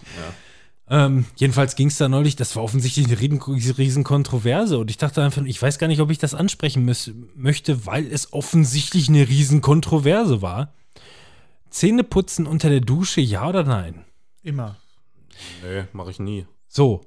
Ähm, 0.90 1.26
jedenfalls 1.36 1.76
ging 1.76 1.88
es 1.88 1.98
da 1.98 2.08
neulich, 2.08 2.36
das 2.36 2.56
war 2.56 2.62
offensichtlich 2.62 3.06
eine 3.06 3.20
riesen, 3.20 3.42
riesen 3.42 4.04
Kontroverse 4.04 4.78
und 4.78 4.90
ich 4.90 4.96
dachte 4.96 5.22
einfach, 5.22 5.44
ich 5.44 5.60
weiß 5.60 5.78
gar 5.78 5.86
nicht, 5.86 6.00
ob 6.00 6.10
ich 6.10 6.18
das 6.18 6.34
ansprechen 6.34 6.84
müß, 6.84 7.12
möchte, 7.34 7.84
weil 7.84 8.10
es 8.10 8.32
offensichtlich 8.32 9.08
eine 9.08 9.28
riesen 9.28 9.60
Kontroverse 9.60 10.40
war. 10.40 10.72
Zähne 11.68 12.04
putzen 12.04 12.46
unter 12.46 12.70
der 12.70 12.80
Dusche, 12.80 13.20
ja 13.20 13.46
oder 13.48 13.64
nein? 13.64 14.04
Immer. 14.42 14.76
Nee, 15.62 15.84
mache 15.92 16.10
ich 16.10 16.18
nie. 16.18 16.46
So. 16.68 17.02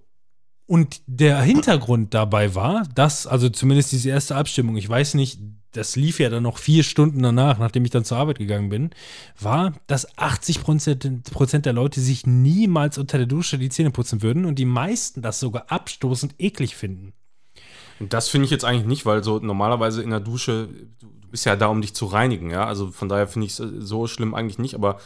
Und 0.68 1.02
der 1.08 1.42
Hintergrund 1.42 2.14
dabei 2.14 2.54
war, 2.54 2.84
dass, 2.96 3.26
also 3.26 3.50
zumindest 3.50 3.92
diese 3.92 4.10
erste 4.10 4.36
Abstimmung, 4.36 4.78
ich 4.78 4.88
weiß 4.88 5.16
nicht, 5.16 5.40
das 5.74 5.96
lief 5.96 6.20
ja 6.20 6.30
dann 6.30 6.44
noch 6.44 6.58
vier 6.58 6.84
Stunden 6.84 7.24
danach, 7.24 7.58
nachdem 7.58 7.86
ich 7.86 7.92
dann 7.92 8.06
zur 8.06 8.18
Arbeit 8.18 8.40
gegangen 8.40 8.70
bin, 8.70 8.90
war, 9.40 9.74
dass 9.88 10.18
80 10.18 10.62
Prozent 10.62 11.66
der 11.66 11.74
Leute 11.74 12.02
sich 12.02 12.26
niemals 12.26 12.98
unter 12.98 13.18
der 13.18 13.28
Dusche 13.28 13.58
die 13.58 13.70
Zähne 13.70 13.92
putzen 13.92 14.22
würden 14.22 14.46
und 14.46 14.56
die 14.60 14.66
meisten 14.66 15.22
das 15.22 15.40
sogar 15.40 15.66
abstoßend 15.72 16.36
eklig 16.40 16.76
finden. 16.76 17.14
Und 18.00 18.14
das 18.14 18.30
finde 18.30 18.46
ich 18.46 18.52
jetzt 18.52 18.66
eigentlich 18.66 18.88
nicht, 18.88 19.06
weil 19.06 19.24
so 19.24 19.40
normalerweise 19.40 20.02
in 20.02 20.10
der 20.10 20.20
Dusche, 20.20 20.70
du, 21.00 21.08
bist 21.30 21.46
ja 21.46 21.56
da, 21.56 21.68
um 21.68 21.82
dich 21.82 21.94
zu 21.94 22.08
reinigen, 22.08 22.50
ja. 22.50 22.66
Also 22.66 22.92
von 22.92 23.08
daher 23.08 23.28
finde 23.28 23.48
ich 23.48 23.58
es 23.58 23.64
so 23.80 24.08
schlimm 24.08 24.34
eigentlich 24.34 24.60
nicht, 24.60 24.76
aber 24.76 25.00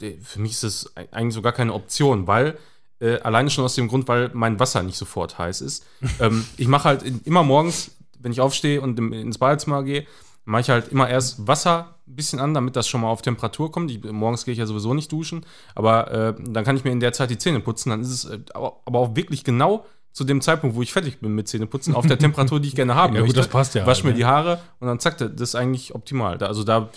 äh, 0.00 0.12
für 0.22 0.40
mich 0.40 0.52
ist 0.52 0.62
es 0.62 0.96
eigentlich 0.96 1.34
so 1.34 1.42
gar 1.42 1.52
keine 1.52 1.74
Option, 1.74 2.26
weil 2.26 2.56
Äh, 3.00 3.20
alleine 3.20 3.48
schon 3.48 3.64
aus 3.64 3.76
dem 3.76 3.86
Grund, 3.86 4.08
weil 4.08 4.28
mein 4.34 4.58
Wasser 4.58 4.82
nicht 4.82 4.96
sofort 4.98 5.38
heiß 5.38 5.60
ist. 5.60 5.86
ähm, 6.20 6.44
ich 6.56 6.66
mache 6.66 6.88
halt 6.88 7.04
in, 7.04 7.20
immer 7.22 7.44
morgens, 7.44 7.92
wenn 8.20 8.32
ich 8.32 8.40
aufstehe 8.40 8.80
und 8.80 8.98
ins 8.98 9.38
Badezimmer 9.38 9.82
gehe, 9.82 10.06
mache 10.44 10.62
ich 10.62 10.70
halt 10.70 10.88
immer 10.88 11.08
erst 11.08 11.46
Wasser 11.46 11.94
ein 12.06 12.16
bisschen 12.16 12.40
an, 12.40 12.54
damit 12.54 12.74
das 12.74 12.88
schon 12.88 13.02
mal 13.02 13.08
auf 13.08 13.22
Temperatur 13.22 13.70
kommt. 13.70 13.90
Ich, 13.90 14.02
morgens 14.02 14.44
gehe 14.44 14.52
ich 14.52 14.58
ja 14.58 14.66
sowieso 14.66 14.94
nicht 14.94 15.12
duschen, 15.12 15.44
aber 15.74 16.10
äh, 16.10 16.34
dann 16.38 16.64
kann 16.64 16.76
ich 16.76 16.84
mir 16.84 16.90
in 16.90 17.00
der 17.00 17.12
Zeit 17.12 17.30
die 17.30 17.38
Zähne 17.38 17.60
putzen. 17.60 17.90
Dann 17.90 18.00
ist 18.00 18.10
es 18.10 18.24
äh, 18.24 18.38
aber, 18.54 18.80
aber 18.86 18.98
auch 18.98 19.14
wirklich 19.14 19.44
genau 19.44 19.84
zu 20.12 20.24
dem 20.24 20.40
Zeitpunkt, 20.40 20.74
wo 20.74 20.82
ich 20.82 20.92
fertig 20.92 21.20
bin 21.20 21.34
mit 21.34 21.48
Zähneputzen, 21.48 21.94
auf 21.94 22.06
der 22.06 22.18
Temperatur, 22.18 22.60
die 22.60 22.68
ich 22.68 22.74
gerne 22.74 22.94
haben 22.94 23.14
Ja, 23.14 23.20
gut, 23.20 23.28
möchte. 23.28 23.40
das 23.40 23.48
passt 23.48 23.74
ja 23.74 23.86
Wasch 23.86 24.02
mir 24.02 24.08
halt, 24.08 24.16
ne? 24.16 24.18
die 24.18 24.24
Haare 24.24 24.60
und 24.80 24.88
dann 24.88 24.98
zack, 24.98 25.18
das 25.18 25.30
ist 25.30 25.54
eigentlich 25.54 25.94
optimal. 25.94 26.38
Da, 26.38 26.46
also 26.46 26.64
da, 26.64 26.88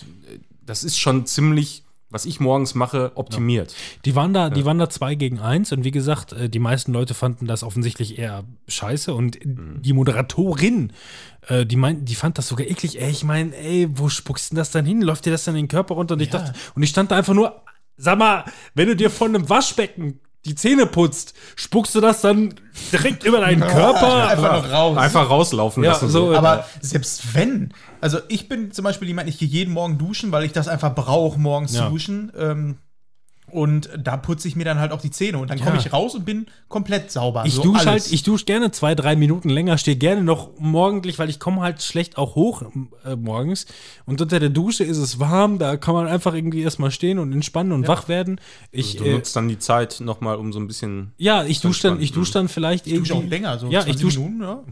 das 0.64 0.82
ist 0.82 0.98
schon 0.98 1.26
ziemlich, 1.26 1.84
was 2.12 2.26
ich 2.26 2.38
morgens 2.38 2.74
mache, 2.74 3.12
optimiert. 3.16 3.74
Die 4.04 4.14
waren 4.14 4.32
da, 4.32 4.50
die 4.50 4.64
waren 4.64 4.78
da 4.78 4.88
zwei 4.88 5.14
gegen 5.16 5.40
eins 5.40 5.72
und 5.72 5.82
wie 5.84 5.90
gesagt, 5.90 6.32
äh, 6.32 6.48
die 6.48 6.58
meisten 6.60 6.92
Leute 6.92 7.14
fanden 7.14 7.46
das 7.46 7.64
offensichtlich 7.64 8.18
eher 8.18 8.44
scheiße 8.68 9.12
und 9.14 9.38
die 9.42 9.92
Moderatorin, 9.92 10.92
äh, 11.48 11.66
die 11.66 11.76
meint, 11.76 12.08
die 12.08 12.14
fand 12.14 12.38
das 12.38 12.48
sogar 12.48 12.66
eklig. 12.66 13.00
Ey, 13.00 13.10
ich 13.10 13.24
meine, 13.24 13.56
ey, 13.56 13.88
wo 13.90 14.08
spuckst 14.08 14.52
denn 14.52 14.56
das 14.58 14.70
dann 14.70 14.84
hin? 14.84 15.02
Läuft 15.02 15.26
dir 15.26 15.30
das 15.32 15.44
dann 15.44 15.56
in 15.56 15.62
den 15.64 15.68
Körper 15.68 15.94
runter? 15.94 16.14
Und 16.14 16.20
ich 16.20 16.30
dachte, 16.30 16.52
und 16.74 16.82
ich 16.82 16.90
stand 16.90 17.10
da 17.10 17.16
einfach 17.16 17.34
nur, 17.34 17.62
sag 17.96 18.18
mal, 18.18 18.44
wenn 18.74 18.88
du 18.88 18.94
dir 18.96 19.10
von 19.10 19.34
einem 19.34 19.48
Waschbecken 19.48 20.20
die 20.44 20.54
Zähne 20.56 20.86
putzt, 20.86 21.34
spuckst 21.54 21.94
du 21.94 22.00
das 22.00 22.20
dann 22.20 22.54
direkt 22.92 23.22
über 23.24 23.40
deinen 23.40 23.60
Körper? 23.66 24.28
Einfach 24.28 24.72
raus. 24.72 24.96
Einfach 24.98 25.30
rauslaufen 25.30 25.84
Ja, 25.84 25.92
lassen. 25.92 26.08
so, 26.08 26.34
Aber 26.34 26.66
selbst 26.80 27.34
wenn, 27.34 27.72
also 28.02 28.18
ich 28.28 28.48
bin 28.48 28.70
zum 28.72 28.82
Beispiel 28.84 29.08
jemand, 29.08 29.28
ich 29.30 29.38
gehe 29.38 29.48
jeden 29.48 29.72
Morgen 29.72 29.96
duschen, 29.96 30.30
weil 30.32 30.44
ich 30.44 30.52
das 30.52 30.68
einfach 30.68 30.94
brauche, 30.94 31.38
morgens 31.40 31.74
Ja. 31.74 31.86
zu 31.86 31.92
duschen. 31.92 32.30
Ähm, 32.38 32.76
und 33.50 33.90
da 33.98 34.16
putze 34.16 34.48
ich 34.48 34.56
mir 34.56 34.64
dann 34.64 34.78
halt 34.78 34.92
auch 34.92 35.00
die 35.02 35.10
Zähne 35.10 35.36
und 35.36 35.50
dann 35.50 35.58
komme 35.58 35.72
Ja. 35.76 35.80
ich 35.84 35.92
raus 35.92 36.14
und 36.14 36.24
bin 36.24 36.46
komplett 36.68 37.10
sauber. 37.10 37.42
Ich 37.44 37.52
So 37.54 37.62
dusche 37.62 37.84
halt, 37.84 38.10
ich 38.10 38.22
dusche 38.22 38.46
gerne 38.46 38.70
zwei, 38.70 38.94
drei 38.94 39.14
Minuten 39.14 39.50
länger, 39.50 39.76
stehe 39.76 39.96
gerne 39.98 40.22
noch 40.22 40.50
morgendlich, 40.58 41.18
weil 41.18 41.28
ich 41.28 41.38
komme 41.38 41.60
halt 41.60 41.82
schlecht 41.82 42.16
auch 42.16 42.34
hoch 42.34 42.62
äh, 43.04 43.14
morgens. 43.14 43.66
Und 44.06 44.22
unter 44.22 44.40
der 44.40 44.48
Dusche 44.48 44.84
ist 44.84 44.96
es 44.96 45.18
warm, 45.20 45.58
da 45.58 45.76
kann 45.76 45.92
man 45.92 46.06
einfach 46.06 46.32
irgendwie 46.32 46.62
erstmal 46.62 46.90
stehen 46.92 47.18
und 47.18 47.30
entspannen 47.32 47.72
und 47.72 47.86
wach 47.88 48.08
werden. 48.08 48.40
Ich, 48.70 48.96
du 48.96 49.04
äh, 49.04 49.12
nutzt 49.12 49.36
dann 49.36 49.48
die 49.48 49.58
Zeit 49.58 50.00
nochmal, 50.00 50.36
um 50.36 50.50
so 50.54 50.58
ein 50.58 50.66
bisschen. 50.66 51.12
ja, 51.18 51.44
ich 51.44 51.60
dusche 51.60 51.82
dann, 51.88 52.00
ich 52.00 52.12
dusche 52.12 52.32
dann 52.32 52.48
vielleicht 52.48 52.86
ich 52.86 52.94
dusche 52.94 53.12
irgendwie. 53.12 53.26
auch 53.26 53.30
länger, 53.30 53.58
so 53.58 53.68
ja, 53.68 53.80
ich 53.80 53.96
20 53.98 54.00
dusche 54.02 54.20
Minuten, 54.20 54.42
ja. 54.44 54.62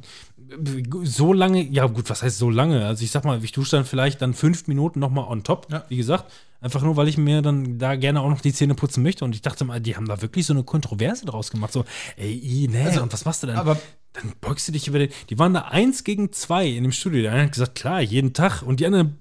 So 1.05 1.33
lange, 1.33 1.63
ja 1.63 1.87
gut, 1.87 2.11
was 2.11 2.23
heißt 2.23 2.39
so 2.39 2.51
lange? 2.51 2.85
Also 2.87 3.05
ich 3.05 3.11
sag 3.11 3.25
mal, 3.25 3.43
ich 3.43 3.53
dusche 3.53 3.73
dann 3.77 3.85
vielleicht 3.85 4.21
dann 4.23 4.35
fünf 4.35 4.67
Minuten 4.67 5.01
nochmal 5.01 5.27
on 5.29 5.43
top, 5.45 5.69
Ja. 5.71 5.85
wie 5.89 5.97
gesagt. 5.97 6.31
Einfach 6.63 6.83
nur, 6.83 6.95
weil 6.97 7.09
ich 7.09 7.17
mir 7.17 7.41
dann 7.41 7.79
da 7.79 7.97
gerne 7.97 8.21
auch 8.21 8.29
noch 8.29 8.43
die 8.43 8.53
Zähne 8.53 8.75
putzen 8.75 9.03
möchte. 9.03 9.25
Und 9.25 9.35
ich 9.35 9.41
dachte 9.41 9.65
mal, 9.65 9.81
die 9.81 9.97
haben 9.97 10.07
da 10.07 10.21
wirklich 10.21 10.45
so 10.45 10.53
eine 10.53 10.63
Kontroverse 10.63 11.25
draus 11.25 11.51
gemacht. 11.51 11.73
So, 11.73 11.87
ey, 12.17 12.69
nee, 12.71 12.83
Also, 12.85 13.01
und 13.03 13.11
was 13.13 13.25
machst 13.25 13.43
du 13.43 13.47
dann? 13.47 13.57
aber- 13.57 13.79
dann 14.13 14.33
beugst 14.41 14.67
du 14.69 14.73
dich 14.73 14.89
über 14.89 14.99
den. 14.99 15.09
Die 15.31 15.39
waren 15.39 15.55
da 15.55 15.61
eins 15.69 16.03
gegen 16.05 16.33
zwei 16.33 16.67
in 16.67 16.83
dem 16.83 16.91
Studio. 16.93 17.23
Der 17.23 17.33
eine 17.33 17.45
hat 17.45 17.53
gesagt, 17.53 17.77
klar, 17.77 18.01
jeden 18.01 18.33
Tag. 18.35 18.61
Und 18.63 18.81
die 18.81 18.87
anderen, 18.87 19.21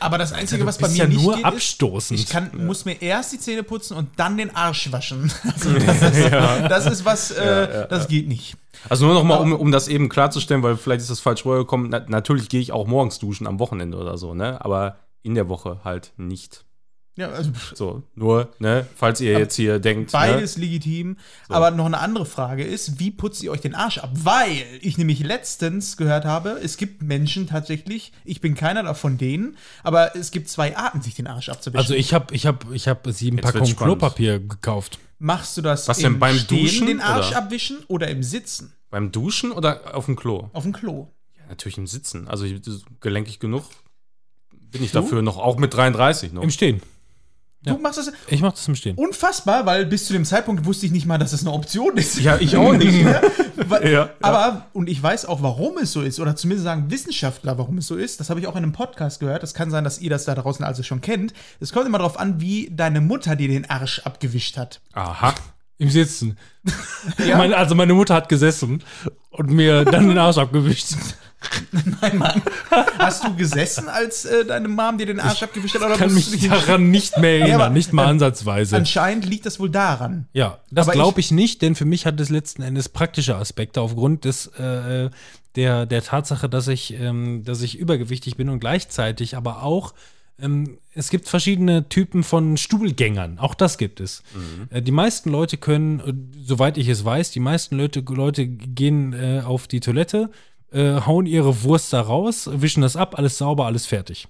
Aber 0.00 0.16
das 0.18 0.32
Einzige, 0.32 0.62
du 0.62 0.66
was 0.66 0.78
bei 0.78 0.88
mir 0.88 0.96
ja 0.96 1.06
nicht 1.06 1.22
nur 1.22 1.36
geht, 1.36 1.44
abstoßend. 1.44 2.18
ist, 2.18 2.24
ich 2.26 2.30
kann, 2.32 2.50
muss 2.66 2.84
mir 2.86 3.00
erst 3.00 3.32
die 3.34 3.38
Zähne 3.38 3.62
putzen 3.62 3.94
und 3.96 4.08
dann 4.16 4.36
den 4.38 4.56
Arsch 4.56 4.90
waschen. 4.90 5.30
Also 5.44 5.72
das, 5.78 6.02
ist, 6.02 6.32
das 6.32 6.86
ist 6.86 7.04
was, 7.04 7.30
äh, 7.30 7.86
das 7.88 8.08
geht 8.08 8.26
nicht. 8.26 8.56
Also 8.88 9.06
nur 9.06 9.14
noch 9.14 9.24
mal, 9.24 9.36
um, 9.38 9.52
um 9.52 9.72
das 9.72 9.88
eben 9.88 10.08
klarzustellen, 10.08 10.62
weil 10.62 10.76
vielleicht 10.76 11.00
ist 11.00 11.10
das 11.10 11.20
falsch 11.20 11.44
rübergekommen. 11.44 11.90
Na, 11.90 12.04
natürlich 12.08 12.48
gehe 12.48 12.60
ich 12.60 12.72
auch 12.72 12.86
morgens 12.86 13.18
duschen 13.18 13.46
am 13.46 13.58
Wochenende 13.58 13.98
oder 13.98 14.18
so, 14.18 14.34
ne? 14.34 14.64
Aber 14.64 14.96
in 15.22 15.34
der 15.34 15.48
Woche 15.48 15.80
halt 15.84 16.12
nicht. 16.16 16.64
Ja, 17.18 17.30
also 17.30 17.50
So, 17.74 18.02
nur, 18.14 18.50
ne? 18.58 18.86
Falls 18.94 19.22
ihr 19.22 19.38
jetzt 19.38 19.54
hier 19.54 19.78
denkt. 19.78 20.12
Ne? 20.12 20.18
beides 20.18 20.58
legitim. 20.58 21.16
Aber 21.48 21.70
noch 21.70 21.86
eine 21.86 21.98
andere 21.98 22.26
Frage 22.26 22.62
ist, 22.62 23.00
wie 23.00 23.10
putzt 23.10 23.42
ihr 23.42 23.50
euch 23.50 23.62
den 23.62 23.74
Arsch 23.74 23.96
ab? 23.98 24.10
Weil 24.12 24.64
ich 24.82 24.98
nämlich 24.98 25.20
letztens 25.20 25.96
gehört 25.96 26.26
habe, 26.26 26.60
es 26.62 26.76
gibt 26.76 27.02
Menschen 27.02 27.46
tatsächlich, 27.46 28.12
ich 28.26 28.42
bin 28.42 28.54
keiner 28.54 28.82
davon 28.82 29.16
denen, 29.16 29.56
aber 29.82 30.14
es 30.14 30.30
gibt 30.30 30.50
zwei 30.50 30.76
Arten, 30.76 31.00
sich 31.00 31.14
den 31.14 31.26
Arsch 31.26 31.48
abzuwischen. 31.48 31.78
also 31.78 31.94
ich 31.94 32.12
habe 32.12 32.34
ich 32.34 32.44
hab, 32.46 32.70
ich 32.72 32.86
hab 32.86 33.06
sieben 33.06 33.38
Packungen. 33.38 33.74
Klopapier 33.74 34.38
gekauft. 34.38 34.98
Machst 35.18 35.56
du 35.56 35.62
das 35.62 35.88
Was 35.88 35.98
denn, 35.98 36.14
im 36.14 36.18
beim 36.18 36.36
Stehen 36.36 36.64
Duschen, 36.64 36.86
den 36.86 37.00
Arsch 37.00 37.28
oder? 37.28 37.38
abwischen 37.38 37.78
oder 37.88 38.08
im 38.08 38.22
Sitzen? 38.22 38.72
Beim 38.90 39.12
Duschen 39.12 39.52
oder 39.52 39.96
auf 39.96 40.06
dem 40.06 40.16
Klo? 40.16 40.50
Auf 40.52 40.62
dem 40.64 40.72
Klo. 40.72 41.08
Ja, 41.36 41.46
natürlich 41.48 41.78
im 41.78 41.86
Sitzen. 41.86 42.28
Also 42.28 42.46
gelenkig 43.00 43.40
genug 43.40 43.64
bin 44.52 44.82
ich 44.82 44.92
dafür 44.92 45.22
noch, 45.22 45.38
auch 45.38 45.56
mit 45.56 45.72
33 45.74 46.32
noch. 46.32 46.42
Im 46.42 46.50
Stehen. 46.50 46.82
Du 47.66 47.78
machst 47.78 47.98
das 47.98 48.12
Ich 48.28 48.40
mache 48.40 48.52
das 48.54 48.66
im 48.68 48.74
Stehen. 48.76 48.96
unfassbar, 48.96 49.66
weil 49.66 49.86
bis 49.86 50.06
zu 50.06 50.12
dem 50.12 50.24
Zeitpunkt 50.24 50.64
wusste 50.64 50.86
ich 50.86 50.92
nicht 50.92 51.04
mal, 51.06 51.18
dass 51.18 51.32
das 51.32 51.40
eine 51.42 51.52
Option 51.52 51.96
ist. 51.96 52.18
Ja, 52.20 52.36
ich 52.38 52.56
auch 52.56 52.72
nicht. 52.72 53.04
Ja, 53.06 53.80
Ja, 53.82 53.88
ja. 53.88 54.10
aber, 54.20 54.66
und 54.74 54.88
ich 54.88 55.02
weiß 55.02 55.24
auch, 55.26 55.42
warum 55.42 55.78
es 55.78 55.90
so 55.92 56.02
ist, 56.02 56.20
oder 56.20 56.36
zumindest 56.36 56.64
sagen 56.64 56.90
Wissenschaftler, 56.90 57.58
warum 57.58 57.78
es 57.78 57.86
so 57.86 57.96
ist. 57.96 58.20
Das 58.20 58.30
habe 58.30 58.38
ich 58.38 58.46
auch 58.46 58.52
in 58.54 58.62
einem 58.62 58.72
Podcast 58.72 59.18
gehört. 59.18 59.42
Das 59.42 59.54
kann 59.54 59.70
sein, 59.70 59.82
dass 59.82 59.98
ihr 59.98 60.10
das 60.10 60.24
da 60.24 60.34
draußen 60.34 60.64
also 60.64 60.82
schon 60.82 61.00
kennt. 61.00 61.32
Es 61.58 61.72
kommt 61.72 61.86
immer 61.86 61.98
darauf 61.98 62.18
an, 62.18 62.40
wie 62.40 62.70
deine 62.70 63.00
Mutter 63.00 63.34
dir 63.34 63.48
den 63.48 63.68
Arsch 63.68 64.00
abgewischt 64.00 64.56
hat. 64.56 64.80
Aha. 64.92 65.34
Im 65.78 65.90
Sitzen. 65.90 66.38
Meine, 67.18 67.56
also 67.56 67.74
meine 67.74 67.92
Mutter 67.94 68.14
hat 68.14 68.28
gesessen 68.30 68.82
und 69.30 69.50
mir 69.50 69.84
dann 69.84 70.08
den 70.08 70.16
Arsch 70.18 70.38
abgewischt. 70.38 70.94
Nein, 72.00 72.18
Mann. 72.18 72.42
Hast 72.98 73.24
du 73.24 73.34
gesessen, 73.34 73.88
als 73.88 74.24
äh, 74.24 74.44
deine 74.44 74.68
Mom 74.68 74.98
dir 74.98 75.06
den 75.06 75.20
Arsch 75.20 75.42
abgewischt 75.42 75.74
hat? 75.74 75.82
Oder 75.82 75.94
Ich 75.94 75.98
kann 76.00 76.14
mich 76.14 76.48
daran 76.48 76.90
nicht 76.90 77.18
mehr 77.18 77.40
erinnern, 77.40 77.60
aber 77.62 77.70
nicht 77.70 77.92
mal 77.92 78.04
an- 78.04 78.10
ansatzweise. 78.10 78.76
Anscheinend 78.76 79.26
liegt 79.26 79.46
das 79.46 79.58
wohl 79.60 79.70
daran. 79.70 80.26
Ja, 80.32 80.58
das 80.70 80.88
glaube 80.90 81.20
ich 81.20 81.30
nicht, 81.30 81.62
denn 81.62 81.74
für 81.74 81.84
mich 81.84 82.06
hat 82.06 82.20
es 82.20 82.28
letzten 82.30 82.62
Endes 82.62 82.88
praktische 82.88 83.36
Aspekte 83.36 83.80
aufgrund 83.80 84.24
des 84.24 84.46
äh, 84.58 85.10
der, 85.56 85.86
der 85.86 86.02
Tatsache, 86.02 86.48
dass 86.48 86.68
ich, 86.68 86.92
ähm, 87.00 87.42
dass 87.44 87.62
ich 87.62 87.78
übergewichtig 87.78 88.36
bin 88.36 88.48
und 88.50 88.60
gleichzeitig 88.60 89.36
aber 89.36 89.62
auch 89.62 89.94
ähm, 90.38 90.76
es 90.92 91.08
gibt 91.08 91.28
verschiedene 91.28 91.88
Typen 91.88 92.22
von 92.22 92.58
Stuhlgängern. 92.58 93.38
Auch 93.38 93.54
das 93.54 93.78
gibt 93.78 94.00
es. 94.00 94.22
Äh, 94.70 94.82
die 94.82 94.90
meisten 94.92 95.30
Leute 95.30 95.56
können, 95.56 96.00
äh, 96.00 96.12
soweit 96.44 96.76
ich 96.76 96.88
es 96.88 97.06
weiß, 97.06 97.30
die 97.30 97.40
meisten 97.40 97.76
Leute, 97.78 98.00
Leute 98.06 98.46
gehen 98.46 99.14
äh, 99.14 99.40
auf 99.44 99.66
die 99.66 99.80
Toilette, 99.80 100.30
äh, 100.72 101.00
hauen 101.00 101.26
ihre 101.26 101.62
Wurst 101.62 101.92
da 101.92 102.00
raus, 102.00 102.48
wischen 102.52 102.82
das 102.82 102.96
ab, 102.96 103.18
alles 103.18 103.38
sauber, 103.38 103.66
alles 103.66 103.86
fertig. 103.86 104.28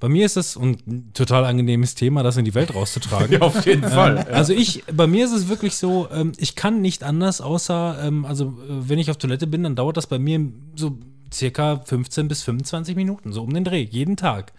Bei 0.00 0.08
mir 0.08 0.26
ist 0.26 0.36
es 0.36 0.56
ein 0.56 1.12
total 1.12 1.44
angenehmes 1.44 1.94
Thema, 1.94 2.22
das 2.22 2.36
in 2.36 2.44
die 2.44 2.54
Welt 2.54 2.74
rauszutragen. 2.74 3.32
Ja, 3.36 3.40
auf 3.42 3.66
jeden 3.66 3.88
Fall. 3.88 4.26
Ähm, 4.28 4.34
also 4.34 4.52
ich, 4.52 4.84
bei 4.92 5.06
mir 5.06 5.24
ist 5.24 5.32
es 5.32 5.48
wirklich 5.48 5.76
so, 5.76 6.08
ähm, 6.10 6.32
ich 6.38 6.54
kann 6.54 6.80
nicht 6.80 7.02
anders, 7.02 7.40
außer, 7.40 7.98
ähm, 8.02 8.24
also 8.24 8.46
äh, 8.46 8.88
wenn 8.88 8.98
ich 8.98 9.10
auf 9.10 9.18
Toilette 9.18 9.46
bin, 9.46 9.62
dann 9.62 9.76
dauert 9.76 9.96
das 9.96 10.06
bei 10.06 10.18
mir 10.18 10.40
so 10.74 10.98
circa 11.32 11.80
15 11.84 12.28
bis 12.28 12.42
25 12.42 12.96
Minuten, 12.96 13.32
so 13.32 13.42
um 13.42 13.52
den 13.52 13.64
Dreh, 13.64 13.82
jeden 13.82 14.16
Tag. 14.16 14.52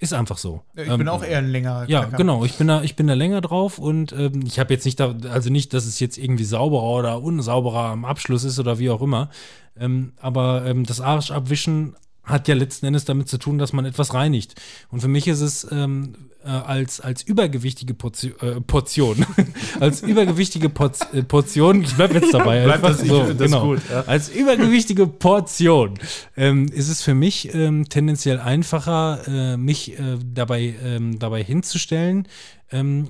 Ist 0.00 0.12
einfach 0.14 0.38
so. 0.38 0.62
Ich 0.76 0.88
Ähm, 0.88 0.98
bin 0.98 1.08
auch 1.08 1.24
eher 1.24 1.38
ein 1.38 1.48
längerer 1.50 1.88
ja, 1.88 2.04
genau. 2.04 2.44
Ich 2.44 2.56
bin 2.56 2.68
da, 2.68 2.82
ich 2.82 2.94
bin 2.94 3.08
da 3.08 3.14
länger 3.14 3.40
drauf 3.40 3.78
und 3.78 4.12
ähm, 4.12 4.44
ich 4.46 4.60
habe 4.60 4.72
jetzt 4.72 4.84
nicht 4.84 5.00
da, 5.00 5.14
also 5.30 5.50
nicht, 5.50 5.74
dass 5.74 5.86
es 5.86 5.98
jetzt 5.98 6.18
irgendwie 6.18 6.44
sauberer 6.44 6.82
oder 6.98 7.22
unsauberer 7.22 7.86
am 7.86 8.04
Abschluss 8.04 8.44
ist 8.44 8.60
oder 8.60 8.78
wie 8.78 8.90
auch 8.90 9.02
immer. 9.02 9.28
Ähm, 9.76 10.12
aber 10.20 10.64
ähm, 10.66 10.84
das 10.84 11.00
Arsch 11.00 11.30
abwischen 11.32 11.96
hat 12.28 12.48
ja 12.48 12.54
letzten 12.54 12.86
Endes 12.86 13.04
damit 13.04 13.28
zu 13.28 13.38
tun, 13.38 13.58
dass 13.58 13.72
man 13.72 13.84
etwas 13.84 14.14
reinigt. 14.14 14.54
Und 14.90 15.00
für 15.00 15.08
mich 15.08 15.28
ist 15.28 15.40
es 15.40 15.66
ähm, 15.70 16.14
äh, 16.44 16.48
als, 16.48 17.00
als 17.00 17.22
übergewichtige 17.22 17.94
Portion, 17.94 18.32
äh, 18.40 18.60
Portion 18.60 19.26
als 19.80 20.02
übergewichtige 20.02 20.68
Porz, 20.68 21.00
äh, 21.12 21.22
Portion, 21.22 21.82
ich 21.82 21.94
bleib 21.94 22.14
jetzt 22.14 22.32
dabei. 22.32 22.64
Bleib 22.64 22.76
einfach 22.76 22.90
das, 22.90 23.02
ich 23.02 23.10
finde 23.10 23.34
das 23.34 23.50
genau. 23.50 23.66
gut, 23.66 23.80
ja. 23.90 24.02
Als 24.02 24.28
übergewichtige 24.28 25.06
Portion 25.06 25.94
ähm, 26.36 26.66
ist 26.72 26.88
es 26.88 27.02
für 27.02 27.14
mich 27.14 27.54
ähm, 27.54 27.88
tendenziell 27.88 28.38
einfacher, 28.40 29.20
äh, 29.26 29.56
mich 29.56 29.98
äh, 29.98 30.18
dabei, 30.24 30.74
ähm, 30.82 31.18
dabei 31.18 31.42
hinzustellen, 31.42 32.26
ähm, 32.70 33.08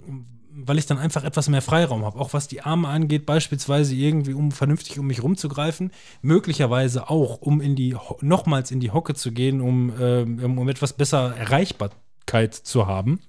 weil 0.66 0.78
ich 0.78 0.86
dann 0.86 0.98
einfach 0.98 1.24
etwas 1.24 1.48
mehr 1.48 1.62
Freiraum 1.62 2.05
habe. 2.05 2.18
Auch 2.18 2.32
was 2.32 2.48
die 2.48 2.62
Arme 2.62 2.89
angeht, 2.89 3.26
beispielsweise 3.26 3.94
irgendwie, 3.94 4.32
um 4.35 4.51
vernünftig 4.52 4.98
um 4.98 5.06
mich 5.06 5.22
rumzugreifen, 5.22 5.93
möglicherweise 6.22 7.09
auch, 7.10 7.40
um 7.40 7.60
in 7.60 7.76
die 7.76 7.97
nochmals 8.20 8.70
in 8.70 8.80
die 8.80 8.90
Hocke 8.90 9.14
zu 9.14 9.32
gehen, 9.32 9.60
um, 9.60 9.93
ähm, 10.01 10.59
um 10.59 10.68
etwas 10.68 10.93
besser 10.94 11.35
Erreichbarkeit 11.36 12.55
zu 12.55 12.86
haben. 12.86 13.20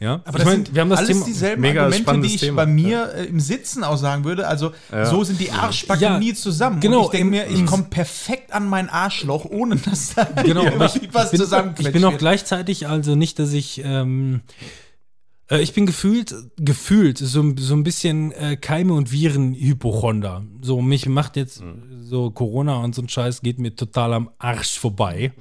Ja, 0.00 0.20
Aber 0.26 0.38
das 0.38 0.48
sind 0.48 0.78
alles 0.78 1.08
Thema- 1.08 1.26
dieselben 1.26 1.60
mega 1.60 1.86
Argumente, 1.86 2.20
die 2.20 2.34
ich 2.36 2.40
Thema. 2.40 2.56
bei 2.64 2.66
mir 2.66 3.12
äh, 3.14 3.24
im 3.24 3.40
Sitzen 3.40 3.82
auch 3.82 3.96
sagen 3.96 4.22
würde. 4.22 4.46
Also 4.46 4.70
so 5.04 5.24
sind 5.24 5.40
die 5.40 5.50
Arschbacken 5.50 6.02
Ja, 6.02 6.18
nie 6.20 6.34
zusammen. 6.34 6.78
genau, 6.78 6.98
Und 7.00 7.04
ich 7.06 7.10
denke 7.10 7.30
mir, 7.30 7.46
ich 7.48 7.66
komme 7.66 7.82
perfekt 7.90 8.52
an 8.52 8.68
mein 8.68 8.88
Arschloch, 8.88 9.44
ohne 9.44 9.74
dass 9.74 10.14
da 10.14 10.22
Genau, 10.44 10.62
irgendwie 10.66 10.98
ich, 11.06 11.12
was 11.14 11.32
ich, 11.32 11.40
bin, 11.50 11.74
ich 11.80 11.92
bin 11.92 12.04
auch 12.04 12.16
gleichzeitig, 12.16 12.86
also 12.86 13.16
nicht, 13.16 13.40
dass 13.40 13.52
ich, 13.52 13.82
ähm, 13.84 14.42
Äh, 14.60 14.64
ich 15.50 15.72
bin 15.72 15.86
gefühlt, 15.86 16.34
gefühlt 16.56 17.18
so, 17.18 17.54
so 17.56 17.74
ein 17.74 17.82
bisschen 17.82 18.32
äh, 18.32 18.56
Keime- 18.56 18.92
und 18.92 19.10
Viren-Hypochonder. 19.10 20.44
So, 20.60 20.82
mich 20.82 21.06
macht 21.06 21.36
jetzt 21.36 21.62
so 22.02 22.30
Corona 22.30 22.76
und 22.76 22.94
so 22.94 23.02
ein 23.02 23.08
Scheiß 23.08 23.40
geht 23.40 23.58
mir 23.58 23.74
total 23.74 24.12
am 24.12 24.30
Arsch 24.38 24.78
vorbei. 24.78 25.32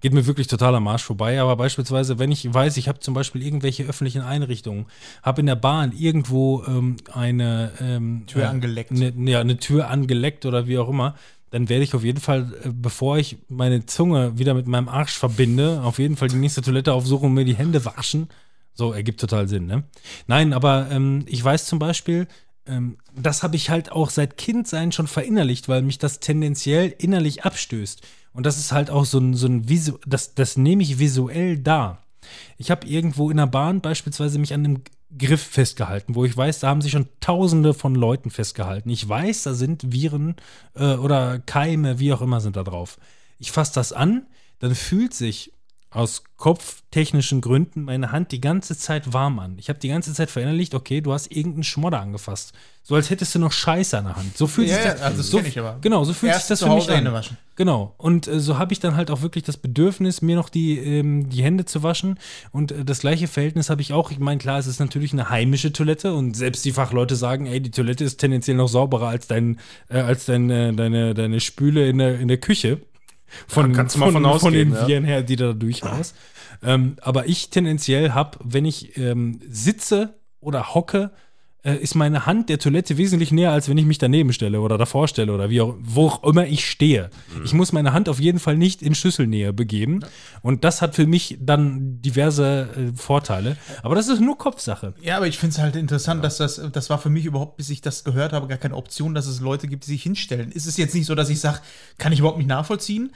Geht 0.00 0.12
mir 0.12 0.26
wirklich 0.26 0.48
total 0.48 0.74
am 0.74 0.86
Arsch 0.86 1.04
vorbei. 1.04 1.40
Aber 1.40 1.56
beispielsweise, 1.56 2.18
wenn 2.18 2.30
ich 2.30 2.52
weiß, 2.52 2.76
ich 2.76 2.88
habe 2.88 3.00
zum 3.00 3.14
Beispiel 3.14 3.42
irgendwelche 3.42 3.84
öffentlichen 3.84 4.20
Einrichtungen, 4.20 4.84
habe 5.22 5.40
in 5.40 5.46
der 5.46 5.56
Bahn 5.56 5.92
irgendwo 5.92 6.62
ähm, 6.66 6.96
eine 7.12 7.72
ähm, 7.80 8.24
Tür 8.26 8.50
angeleckt. 8.50 8.90
Ne, 8.90 9.14
ja, 9.30 9.40
eine 9.40 9.56
Tür 9.56 9.88
angeleckt 9.88 10.44
oder 10.44 10.66
wie 10.66 10.78
auch 10.78 10.90
immer, 10.90 11.14
dann 11.50 11.68
werde 11.68 11.84
ich 11.84 11.94
auf 11.94 12.04
jeden 12.04 12.20
Fall, 12.20 12.52
äh, 12.64 12.70
bevor 12.70 13.16
ich 13.16 13.38
meine 13.48 13.86
Zunge 13.86 14.36
wieder 14.38 14.54
mit 14.54 14.66
meinem 14.66 14.88
Arsch 14.88 15.16
verbinde, 15.16 15.82
auf 15.84 15.98
jeden 15.98 16.16
Fall 16.16 16.28
die 16.28 16.36
nächste 16.36 16.62
Toilette 16.62 16.92
aufsuchen 16.92 17.28
und 17.28 17.34
mir 17.34 17.44
die 17.44 17.56
Hände 17.56 17.84
waschen. 17.84 18.28
So, 18.74 18.92
ergibt 18.92 19.20
total 19.20 19.48
Sinn, 19.48 19.66
ne? 19.66 19.84
Nein, 20.26 20.52
aber 20.52 20.88
ähm, 20.90 21.24
ich 21.26 21.42
weiß 21.42 21.66
zum 21.66 21.78
Beispiel, 21.78 22.26
ähm, 22.66 22.98
das 23.14 23.42
habe 23.42 23.56
ich 23.56 23.70
halt 23.70 23.92
auch 23.92 24.10
seit 24.10 24.36
Kindsein 24.36 24.92
schon 24.92 25.06
verinnerlicht, 25.06 25.68
weil 25.68 25.82
mich 25.82 25.98
das 25.98 26.20
tendenziell 26.20 26.94
innerlich 26.98 27.44
abstößt. 27.44 28.02
Und 28.32 28.46
das 28.46 28.58
ist 28.58 28.72
halt 28.72 28.90
auch 28.90 29.04
so 29.04 29.18
ein, 29.18 29.34
so 29.34 29.46
ein 29.46 29.68
Visu 29.68 29.98
das, 30.06 30.34
das 30.34 30.56
nehme 30.56 30.82
ich 30.82 30.98
visuell 30.98 31.58
da. 31.58 32.02
Ich 32.56 32.70
habe 32.70 32.86
irgendwo 32.86 33.30
in 33.30 33.36
der 33.36 33.46
Bahn 33.46 33.80
beispielsweise 33.80 34.38
mich 34.38 34.52
an 34.54 34.64
einem 34.64 34.82
Griff 35.16 35.42
festgehalten, 35.42 36.14
wo 36.16 36.24
ich 36.24 36.36
weiß, 36.36 36.60
da 36.60 36.68
haben 36.68 36.82
sich 36.82 36.92
schon 36.92 37.08
tausende 37.20 37.74
von 37.74 37.94
Leuten 37.94 38.30
festgehalten. 38.30 38.90
Ich 38.90 39.08
weiß, 39.08 39.44
da 39.44 39.54
sind 39.54 39.92
Viren 39.92 40.34
äh, 40.74 40.94
oder 40.94 41.38
Keime, 41.38 42.00
wie 42.00 42.12
auch 42.12 42.22
immer, 42.22 42.40
sind 42.40 42.56
da 42.56 42.64
drauf. 42.64 42.98
Ich 43.38 43.52
fasse 43.52 43.74
das 43.74 43.92
an, 43.92 44.26
dann 44.58 44.74
fühlt 44.74 45.14
sich 45.14 45.52
aus 45.94 46.24
kopftechnischen 46.36 47.40
Gründen 47.40 47.84
meine 47.84 48.10
Hand 48.12 48.32
die 48.32 48.40
ganze 48.40 48.76
Zeit 48.76 49.12
warm 49.12 49.38
an. 49.38 49.56
Ich 49.58 49.68
habe 49.68 49.78
die 49.78 49.88
ganze 49.88 50.12
Zeit 50.12 50.30
verinnerlicht, 50.30 50.74
okay, 50.74 51.00
du 51.00 51.12
hast 51.12 51.30
irgendeinen 51.30 51.62
Schmodder 51.62 52.00
angefasst. 52.00 52.52
So 52.82 52.96
als 52.96 53.08
hättest 53.08 53.34
du 53.34 53.38
noch 53.38 53.52
Scheiße 53.52 53.96
an 53.96 54.04
der 54.04 54.16
Hand. 54.16 54.36
So 54.36 54.46
fühlt 54.46 54.68
Ja, 54.68 54.74
sich 54.74 54.84
ja, 54.84 54.92
das, 54.92 55.00
also 55.02 55.16
das 55.18 55.30
so, 55.30 55.38
ich 55.40 55.58
aber. 55.58 55.78
Genau, 55.80 56.04
so 56.04 56.12
fühlt 56.12 56.32
Erst 56.32 56.48
sich 56.48 56.58
das 56.58 56.68
für 56.68 56.74
mich 56.74 56.90
an. 56.90 57.10
Waschen. 57.12 57.38
Genau. 57.56 57.94
Und 57.96 58.26
äh, 58.26 58.40
so 58.40 58.58
habe 58.58 58.72
ich 58.72 58.80
dann 58.80 58.96
halt 58.96 59.10
auch 59.10 59.22
wirklich 59.22 59.44
das 59.44 59.56
Bedürfnis, 59.56 60.20
mir 60.20 60.36
noch 60.36 60.48
die, 60.48 60.78
ähm, 60.78 61.30
die 61.30 61.42
Hände 61.42 61.64
zu 61.64 61.82
waschen. 61.82 62.18
Und 62.50 62.72
äh, 62.72 62.84
das 62.84 62.98
gleiche 62.98 63.28
Verhältnis 63.28 63.70
habe 63.70 63.80
ich 63.80 63.92
auch. 63.92 64.10
Ich 64.10 64.18
meine, 64.18 64.38
klar, 64.38 64.58
es 64.58 64.66
ist 64.66 64.80
natürlich 64.80 65.12
eine 65.12 65.30
heimische 65.30 65.72
Toilette 65.72 66.12
und 66.12 66.36
selbst 66.36 66.64
die 66.64 66.72
Fachleute 66.72 67.16
sagen, 67.16 67.46
ey, 67.46 67.60
die 67.60 67.70
Toilette 67.70 68.04
ist 68.04 68.18
tendenziell 68.18 68.56
noch 68.56 68.68
sauberer 68.68 69.08
als 69.08 69.28
dein, 69.28 69.60
äh, 69.88 70.00
als 70.00 70.26
dein, 70.26 70.50
äh, 70.50 70.72
deine, 70.74 71.14
deine 71.14 71.40
Spüle 71.40 71.88
in 71.88 71.98
der, 71.98 72.18
in 72.18 72.28
der 72.28 72.38
Küche. 72.38 72.80
Von, 73.46 73.70
Ja, 73.70 73.76
kannst 73.76 73.94
du 73.96 74.00
mal 74.00 74.12
von, 74.12 74.22
von 74.22 74.40
von 74.40 74.52
den 74.52 74.72
ja. 74.72 74.86
Viren 74.86 75.04
her, 75.04 75.22
die 75.22 75.36
da 75.36 75.52
durchhaust. 75.52 76.16
Ähm, 76.62 76.96
aber 77.00 77.26
ich 77.26 77.50
tendenziell 77.50 78.12
habe, 78.12 78.38
wenn 78.42 78.64
ich 78.64 78.96
ähm, 78.96 79.40
sitze 79.48 80.14
oder 80.40 80.74
hocke, 80.74 81.10
äh, 81.64 81.76
ist 81.76 81.94
meine 81.94 82.26
Hand 82.26 82.48
der 82.50 82.58
Toilette 82.58 82.96
wesentlich 82.96 83.32
näher, 83.32 83.50
als 83.50 83.68
wenn 83.68 83.78
ich 83.78 83.86
mich 83.86 83.98
daneben 83.98 84.32
stelle 84.32 84.60
oder 84.60 84.78
davor 84.78 85.08
stelle 85.08 85.32
oder 85.32 85.50
wie 85.50 85.60
auch, 85.60 85.76
wo 85.80 86.08
auch 86.08 86.24
immer 86.24 86.46
ich 86.46 86.68
stehe. 86.68 87.10
Mhm. 87.34 87.44
Ich 87.44 87.52
muss 87.54 87.72
meine 87.72 87.92
Hand 87.92 88.08
auf 88.08 88.20
jeden 88.20 88.38
Fall 88.38 88.56
nicht 88.56 88.82
in 88.82 88.94
Schüsselnähe 88.94 89.52
begeben. 89.52 90.00
Und 90.42 90.64
das 90.64 90.82
hat 90.82 90.94
für 90.94 91.06
mich 91.06 91.38
dann 91.40 92.00
diverse 92.02 92.68
äh, 92.76 92.96
Vorteile. 92.96 93.56
Aber 93.82 93.94
das 93.94 94.08
ist 94.08 94.20
nur 94.20 94.38
Kopfsache. 94.38 94.94
Ja, 95.00 95.16
aber 95.16 95.26
ich 95.26 95.38
finde 95.38 95.54
es 95.54 95.58
halt 95.58 95.76
interessant, 95.76 96.22
dass 96.22 96.36
das, 96.36 96.60
das 96.72 96.90
war 96.90 96.98
für 96.98 97.10
mich 97.10 97.24
überhaupt, 97.24 97.56
bis 97.56 97.70
ich 97.70 97.80
das 97.80 98.04
gehört 98.04 98.32
habe, 98.32 98.46
gar 98.46 98.58
keine 98.58 98.76
Option, 98.76 99.14
dass 99.14 99.26
es 99.26 99.40
Leute 99.40 99.66
gibt, 99.66 99.86
die 99.86 99.90
sich 99.90 100.02
hinstellen. 100.02 100.52
Ist 100.52 100.66
es 100.66 100.76
jetzt 100.76 100.94
nicht 100.94 101.06
so, 101.06 101.14
dass 101.14 101.30
ich 101.30 101.40
sage, 101.40 101.60
kann 101.98 102.12
ich 102.12 102.18
überhaupt 102.18 102.38
nicht 102.38 102.48
nachvollziehen? 102.48 103.10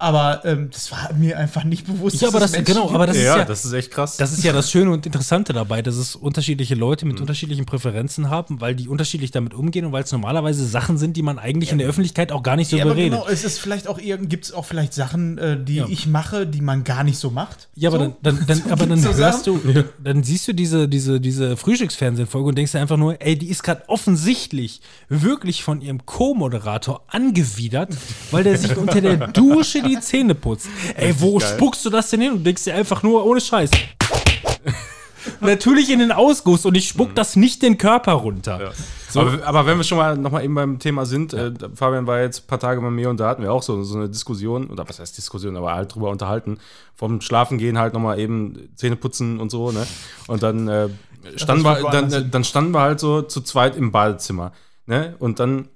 Aber 0.00 0.44
ähm, 0.44 0.70
das 0.72 0.92
war 0.92 1.12
mir 1.14 1.36
einfach 1.38 1.64
nicht 1.64 1.84
bewusst. 1.84 2.20
Ja, 2.20 2.28
aber 2.28 2.38
das, 2.38 2.52
genau, 2.52 2.82
gibt. 2.82 2.94
aber 2.94 3.06
das 3.08 3.16
ist 3.16 3.24
ja, 3.24 3.38
ja, 3.38 3.44
das 3.44 3.64
ist 3.64 3.72
echt 3.72 3.90
krass. 3.90 4.16
Das 4.16 4.32
ist 4.32 4.44
ja 4.44 4.52
das 4.52 4.70
Schöne 4.70 4.92
und 4.92 5.04
Interessante 5.04 5.52
dabei, 5.52 5.82
dass 5.82 5.96
es 5.96 6.14
unterschiedliche 6.14 6.76
Leute 6.76 7.04
mit 7.04 7.20
unterschiedlichen 7.20 7.66
Präferenzen 7.66 8.30
haben, 8.30 8.60
weil 8.60 8.76
die 8.76 8.86
unterschiedlich 8.86 9.32
damit 9.32 9.54
umgehen 9.54 9.84
und 9.84 9.90
weil 9.92 10.04
es 10.04 10.12
normalerweise 10.12 10.64
Sachen 10.64 10.98
sind, 10.98 11.16
die 11.16 11.22
man 11.22 11.40
eigentlich 11.40 11.72
in 11.72 11.78
der 11.78 11.88
Öffentlichkeit 11.88 12.30
auch 12.30 12.44
gar 12.44 12.54
nicht 12.54 12.70
so 12.70 12.76
ja, 12.76 12.84
aber 12.84 12.94
beredet. 12.94 13.18
genau, 13.18 13.26
es 13.28 13.42
ist 13.42 13.58
vielleicht 13.58 13.88
auch 13.88 13.98
irgend, 13.98 14.30
gibt 14.30 14.44
es 14.44 14.52
auch 14.52 14.64
vielleicht 14.64 14.94
Sachen, 14.94 15.36
äh, 15.38 15.58
die 15.60 15.76
Ja. 15.76 15.86
ich 15.88 16.06
mache, 16.06 16.46
die 16.46 16.60
man 16.60 16.84
gar 16.84 17.02
nicht 17.02 17.18
so 17.18 17.30
macht. 17.30 17.68
Ja, 17.74 17.90
aber 17.90 17.98
so? 17.98 18.16
dann, 18.22 18.46
dann, 18.46 18.60
dann, 18.60 18.62
aber 18.70 18.86
dann 18.86 19.00
so 19.00 19.12
hörst 19.12 19.46
Sachen. 19.46 19.60
du, 19.64 19.72
dann, 19.72 19.84
dann 19.98 20.22
siehst 20.22 20.46
du 20.46 20.52
diese, 20.52 20.88
diese, 20.88 21.20
diese 21.20 21.56
Frühstücksfernsehfolge 21.56 22.50
und 22.50 22.56
denkst 22.56 22.70
dir 22.70 22.80
einfach 22.80 22.98
nur, 22.98 23.20
ey, 23.20 23.36
die 23.36 23.48
ist 23.48 23.64
gerade 23.64 23.82
offensichtlich 23.88 24.80
wirklich 25.08 25.64
von 25.64 25.80
ihrem 25.80 26.06
Co-Moderator 26.06 27.02
angewidert, 27.08 27.96
weil 28.30 28.44
der 28.44 28.56
sich 28.58 28.76
unter 28.76 29.00
der 29.00 29.16
Dusche 29.32 29.87
die 29.88 30.00
Zähne 30.00 30.34
putzt. 30.34 30.68
Ey, 30.96 31.14
wo 31.18 31.40
spuckst 31.40 31.84
du 31.84 31.90
das 31.90 32.10
denn 32.10 32.20
hin? 32.20 32.32
Und 32.32 32.44
denkst 32.44 32.64
dir 32.64 32.74
einfach 32.74 33.02
nur, 33.02 33.24
ohne 33.24 33.40
Scheiß. 33.40 33.70
Natürlich 35.40 35.90
in 35.90 35.98
den 35.98 36.12
Ausguss 36.12 36.64
und 36.64 36.74
ich 36.74 36.88
spuck 36.88 37.14
das 37.14 37.36
nicht 37.36 37.62
den 37.62 37.78
Körper 37.78 38.12
runter. 38.12 38.72
So. 39.08 39.20
Aber, 39.20 39.46
aber 39.46 39.66
wenn 39.66 39.78
wir 39.78 39.84
schon 39.84 39.98
mal 39.98 40.16
noch 40.16 40.30
mal 40.30 40.44
eben 40.44 40.54
beim 40.54 40.78
Thema 40.78 41.06
sind, 41.06 41.32
äh, 41.32 41.52
Fabian 41.74 42.06
war 42.06 42.20
jetzt 42.20 42.44
ein 42.44 42.46
paar 42.46 42.60
Tage 42.60 42.80
bei 42.80 42.90
mir 42.90 43.10
und 43.10 43.18
da 43.18 43.28
hatten 43.28 43.42
wir 43.42 43.52
auch 43.52 43.62
so, 43.62 43.82
so 43.82 43.96
eine 43.96 44.08
Diskussion, 44.08 44.68
oder 44.68 44.88
was 44.88 45.00
heißt 45.00 45.16
Diskussion, 45.16 45.56
aber 45.56 45.74
halt 45.74 45.94
drüber 45.94 46.10
unterhalten, 46.10 46.58
vom 46.94 47.20
Schlafengehen 47.20 47.78
halt 47.78 47.94
noch 47.94 48.00
mal 48.00 48.18
eben 48.18 48.68
Zähne 48.76 48.96
putzen 48.96 49.40
und 49.40 49.50
so, 49.50 49.72
ne? 49.72 49.86
Und 50.26 50.42
dann, 50.42 50.68
äh, 50.68 50.88
standen, 51.36 51.64
wir, 51.64 51.90
dann, 51.90 52.12
äh, 52.12 52.28
dann 52.28 52.44
standen 52.44 52.72
wir 52.72 52.80
halt 52.80 53.00
so 53.00 53.22
zu 53.22 53.40
zweit 53.40 53.76
im 53.76 53.92
Badezimmer, 53.92 54.52
ne? 54.86 55.14
Und 55.18 55.40
dann, 55.40 55.68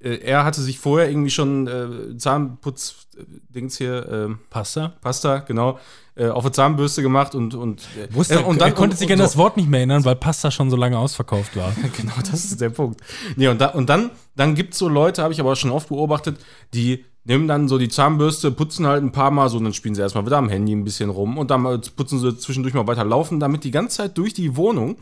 er 0.00 0.44
hatte 0.44 0.60
sich 0.60 0.78
vorher 0.78 1.08
irgendwie 1.10 1.30
schon 1.30 1.66
äh, 1.66 2.16
Zahnputz-Dings 2.16 3.78
hier, 3.78 4.08
äh, 4.08 4.34
Pasta? 4.50 4.94
Pasta, 5.00 5.38
genau, 5.38 5.78
äh, 6.14 6.28
auf 6.28 6.44
eine 6.44 6.52
Zahnbürste 6.52 7.02
gemacht 7.02 7.34
und, 7.34 7.54
und, 7.54 7.82
äh, 7.98 8.12
Wusste, 8.14 8.34
äh, 8.36 8.42
und 8.42 8.60
er 8.60 8.72
konnte 8.72 8.96
sich 8.96 9.06
und 9.08 9.12
an 9.14 9.18
so- 9.18 9.24
das 9.24 9.36
Wort 9.36 9.56
nicht 9.56 9.68
mehr 9.68 9.80
erinnern, 9.80 10.04
weil 10.04 10.16
Pasta 10.16 10.50
schon 10.50 10.70
so 10.70 10.76
lange 10.76 10.98
ausverkauft 10.98 11.56
war. 11.56 11.72
Genau, 11.96 12.12
das 12.18 12.44
ist 12.44 12.60
der 12.60 12.70
Punkt. 12.70 13.00
Nee, 13.36 13.48
und, 13.48 13.60
da, 13.60 13.68
und 13.68 13.88
dann, 13.88 14.10
dann 14.36 14.54
gibt 14.54 14.72
es 14.74 14.78
so 14.78 14.88
Leute, 14.88 15.22
habe 15.22 15.32
ich 15.32 15.40
aber 15.40 15.56
schon 15.56 15.70
oft 15.70 15.88
beobachtet, 15.88 16.38
die 16.74 17.04
nehmen 17.24 17.46
dann 17.48 17.68
so 17.68 17.76
die 17.76 17.88
Zahnbürste, 17.88 18.50
putzen 18.50 18.86
halt 18.86 19.02
ein 19.02 19.12
paar 19.12 19.30
Mal 19.30 19.48
so 19.50 19.58
und 19.58 19.64
dann 19.64 19.74
spielen 19.74 19.94
sie 19.94 20.00
erstmal 20.00 20.24
wieder 20.24 20.38
am 20.38 20.48
Handy 20.48 20.72
ein 20.72 20.84
bisschen 20.84 21.10
rum 21.10 21.36
und 21.36 21.50
dann 21.50 21.62
putzen 21.96 22.18
sie 22.20 22.36
zwischendurch 22.38 22.74
mal 22.74 22.86
weiter 22.86 23.04
laufen, 23.04 23.38
damit 23.38 23.64
die 23.64 23.70
ganze 23.70 23.98
Zeit 23.98 24.16
durch 24.16 24.32
die 24.32 24.56
Wohnung 24.56 24.96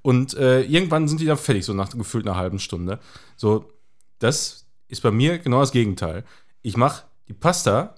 und 0.00 0.34
äh, 0.34 0.62
irgendwann 0.62 1.08
sind 1.08 1.20
die 1.20 1.26
dann 1.26 1.36
fertig, 1.36 1.64
so 1.64 1.74
nach 1.74 1.90
gefühlt 1.90 2.26
einer 2.26 2.36
halben 2.36 2.58
Stunde. 2.60 2.98
So, 3.36 3.64
das 4.22 4.66
ist 4.88 5.02
bei 5.02 5.10
mir 5.10 5.38
genau 5.38 5.60
das 5.60 5.72
Gegenteil. 5.72 6.24
Ich 6.62 6.76
mache 6.76 7.02
die 7.28 7.32
Pasta, 7.32 7.94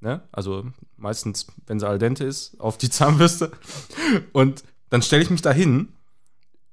ne, 0.00 0.22
also 0.32 0.64
meistens, 0.96 1.46
wenn 1.66 1.78
sie 1.80 1.86
al 1.88 1.98
dente 1.98 2.24
ist, 2.24 2.58
auf 2.60 2.78
die 2.78 2.90
Zahnbürste 2.90 3.52
und 4.32 4.64
dann 4.90 5.02
stelle 5.02 5.22
ich 5.22 5.30
mich 5.30 5.42
da 5.42 5.52
hin 5.52 5.88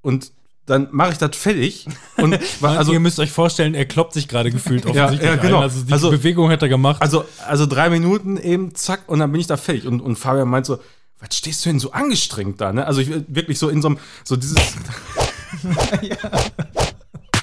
und 0.02 0.32
dann 0.66 0.88
mache 0.92 1.12
ich 1.14 1.18
das 1.18 1.36
fertig 1.36 1.88
und 2.18 2.34
Also, 2.62 2.68
also 2.68 2.94
ihr 2.94 3.00
müsst 3.00 3.20
euch 3.20 3.32
vorstellen, 3.32 3.74
er 3.74 3.86
kloppt 3.86 4.14
sich 4.14 4.28
gerade 4.28 4.52
gefühlt 4.52 4.86
offensichtlich 4.88 5.30
ja, 5.30 5.36
genau. 5.36 5.58
ein. 5.58 5.64
Also 5.64 5.84
die 5.84 5.92
Also- 5.92 6.12
Bewegung 6.12 6.50
hat 6.52 6.62
er 6.62 6.70
gemacht. 6.70 7.02
also 7.02 7.26
also 7.48 7.66
drei 7.66 7.90
Minuten 7.90 8.38
eben 8.38 8.76
zack 8.76 9.02
und 9.08 9.20
dann 9.20 9.32
bin 9.32 9.42
ich 9.42 9.48
da 9.48 9.58
fertig 9.58 9.88
und, 9.88 10.00
und 10.02 10.16
Fabian 10.18 10.48
meint 10.48 10.66
so 10.68 10.80
was 11.20 11.36
stehst 11.36 11.66
du 11.66 11.70
denn 11.70 11.80
so 11.80 11.92
angestrengt 11.92 12.62
da 12.62 12.72
ne 12.72 12.86
also 12.86 13.02
ich 13.02 13.10
wirklich 13.28 13.58
so 13.60 13.68
in 13.70 13.82
so 13.82 13.90
einem 13.90 13.98
so 14.24 14.36
dieses 14.36 14.58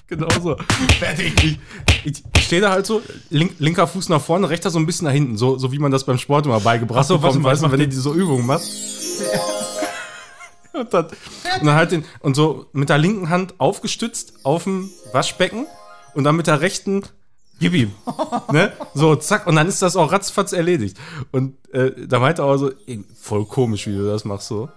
genau 0.06 0.28
so 0.42 0.56
fertig 0.98 1.58
ich, 2.04 2.22
ich 2.34 2.44
stehe 2.44 2.62
da 2.62 2.70
halt 2.70 2.86
so 2.86 3.02
link, 3.30 3.54
linker 3.58 3.86
Fuß 3.86 4.08
nach 4.08 4.20
vorne 4.20 4.48
rechter 4.48 4.70
so 4.70 4.78
ein 4.78 4.86
bisschen 4.86 5.06
nach 5.06 5.12
hinten 5.12 5.36
so 5.36 5.58
so 5.58 5.72
wie 5.72 5.78
man 5.78 5.90
das 5.92 6.04
beim 6.04 6.18
Sport 6.18 6.46
immer 6.46 6.60
beigebracht 6.60 7.00
Ach 7.00 7.04
so, 7.04 7.18
bekommt, 7.18 7.44
weißt 7.44 7.62
du, 7.62 7.70
wenn 7.70 7.80
du 7.80 7.88
diese 7.88 8.10
Übungen 8.10 8.46
machst 8.46 8.70
Und 10.72 10.92
dann, 10.92 11.06
und 11.06 11.66
dann 11.66 11.74
halt 11.74 11.92
den, 11.92 12.04
und 12.20 12.36
so 12.36 12.66
mit 12.72 12.90
der 12.90 12.98
linken 12.98 13.30
Hand 13.30 13.54
aufgestützt 13.58 14.34
auf 14.42 14.64
dem 14.64 14.90
Waschbecken 15.12 15.66
und 16.14 16.24
dann 16.24 16.36
mit 16.36 16.46
der 16.46 16.60
rechten 16.60 17.02
gib 17.58 17.74
ihm. 17.74 17.92
ne? 18.52 18.72
So, 18.94 19.16
zack, 19.16 19.46
und 19.46 19.56
dann 19.56 19.68
ist 19.68 19.82
das 19.82 19.96
auch 19.96 20.12
ratzfatz 20.12 20.52
erledigt. 20.52 20.98
Und 21.32 21.54
äh, 21.72 21.92
da 22.06 22.18
meinte 22.18 22.42
er 22.42 22.46
auch 22.46 22.56
so, 22.56 22.72
ey, 22.86 23.02
voll 23.18 23.46
komisch, 23.46 23.86
wie 23.86 23.96
du 23.96 24.06
das 24.06 24.24
machst 24.24 24.48
so. 24.48 24.68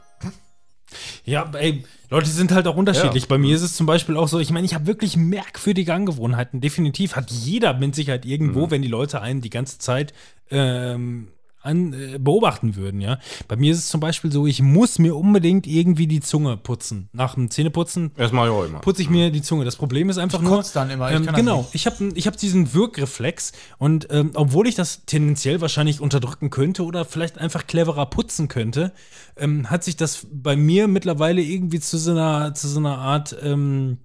Ja, 1.26 1.52
ey, 1.54 1.84
Leute 2.10 2.30
sind 2.30 2.52
halt 2.52 2.68
auch 2.68 2.76
unterschiedlich. 2.76 3.24
Ja. 3.24 3.30
Bei 3.30 3.38
mir 3.38 3.56
ist 3.56 3.62
es 3.62 3.76
zum 3.76 3.86
Beispiel 3.86 4.18
auch 4.18 4.28
so, 4.28 4.40
ich 4.40 4.52
meine, 4.52 4.66
ich 4.66 4.74
habe 4.74 4.88
wirklich 4.88 5.16
merkwürdige 5.18 5.94
Angewohnheiten. 5.94 6.62
Definitiv 6.62 7.16
hat 7.16 7.30
jeder 7.32 7.74
mit 7.76 7.94
Sicherheit 7.96 8.26
irgendwo, 8.26 8.66
Mhm. 8.66 8.72
wenn 8.72 8.82
die 8.82 8.88
Leute 8.88 9.22
einen 9.22 9.42
die 9.42 9.50
ganze 9.52 9.78
Zeit 9.80 10.14
ähm, 10.52 11.28
an, 11.62 11.94
äh, 11.94 12.18
beobachten 12.20 12.76
würden, 12.76 13.02
ja. 13.02 13.20
Bei 13.48 13.56
mir 13.56 13.72
ist 13.72 13.80
es 13.80 13.88
zum 13.90 14.00
Beispiel 14.00 14.32
so, 14.32 14.48
ich 14.48 14.62
muss 14.62 14.98
mir 15.00 15.16
unbedingt 15.16 15.68
irgendwie 15.68 16.08
die 16.08 16.22
Zunge 16.22 16.56
putzen. 16.58 17.10
Nach 17.12 17.36
dem 17.36 17.50
Zähneputzen 17.52 18.12
Erstmal 18.18 18.48
ja 18.50 18.66
immer. 18.66 18.80
putze 18.80 19.02
ich 19.02 19.10
mir 19.10 19.30
die 19.32 19.42
Zunge. 19.42 19.66
Das 19.66 19.76
Problem 19.76 20.10
ist 20.10 20.18
einfach 20.18 20.42
nur. 20.42 20.58
kotze 20.58 20.74
dann 20.74 20.90
immer, 20.90 21.10
ich 21.10 21.16
Ähm, 21.18 21.26
kann 21.26 21.34
das 21.36 21.40
genau, 21.42 21.68
ich 21.74 21.86
habe 21.86 22.12
ich 22.16 22.28
hab 22.28 22.38
diesen 22.38 22.74
Wirkreflex 22.74 23.52
und 23.78 24.08
ähm, 24.10 24.32
obwohl 24.36 24.68
ich 24.68 24.76
das 24.76 25.06
tendenziell 25.06 25.60
wahrscheinlich 25.62 26.00
unterdrücken 26.02 26.50
könnte 26.50 26.84
oder 26.84 27.04
vielleicht 27.06 27.38
einfach 27.38 27.68
cleverer 27.68 28.06
putzen 28.06 28.48
könnte, 28.48 28.94
ähm, 29.36 29.70
hat 29.70 29.84
sich 29.84 29.98
das 29.98 30.28
bei 30.32 30.56
mir 30.56 30.88
mittlerweile 30.88 31.42
irgendwie 31.42 31.80
zu 31.80 31.98
so 31.98 32.12
einer, 32.12 32.54
zu 32.54 32.68
so 32.68 32.80
einer 32.80 32.98
Art 33.00 33.36
ähm, 33.44 33.98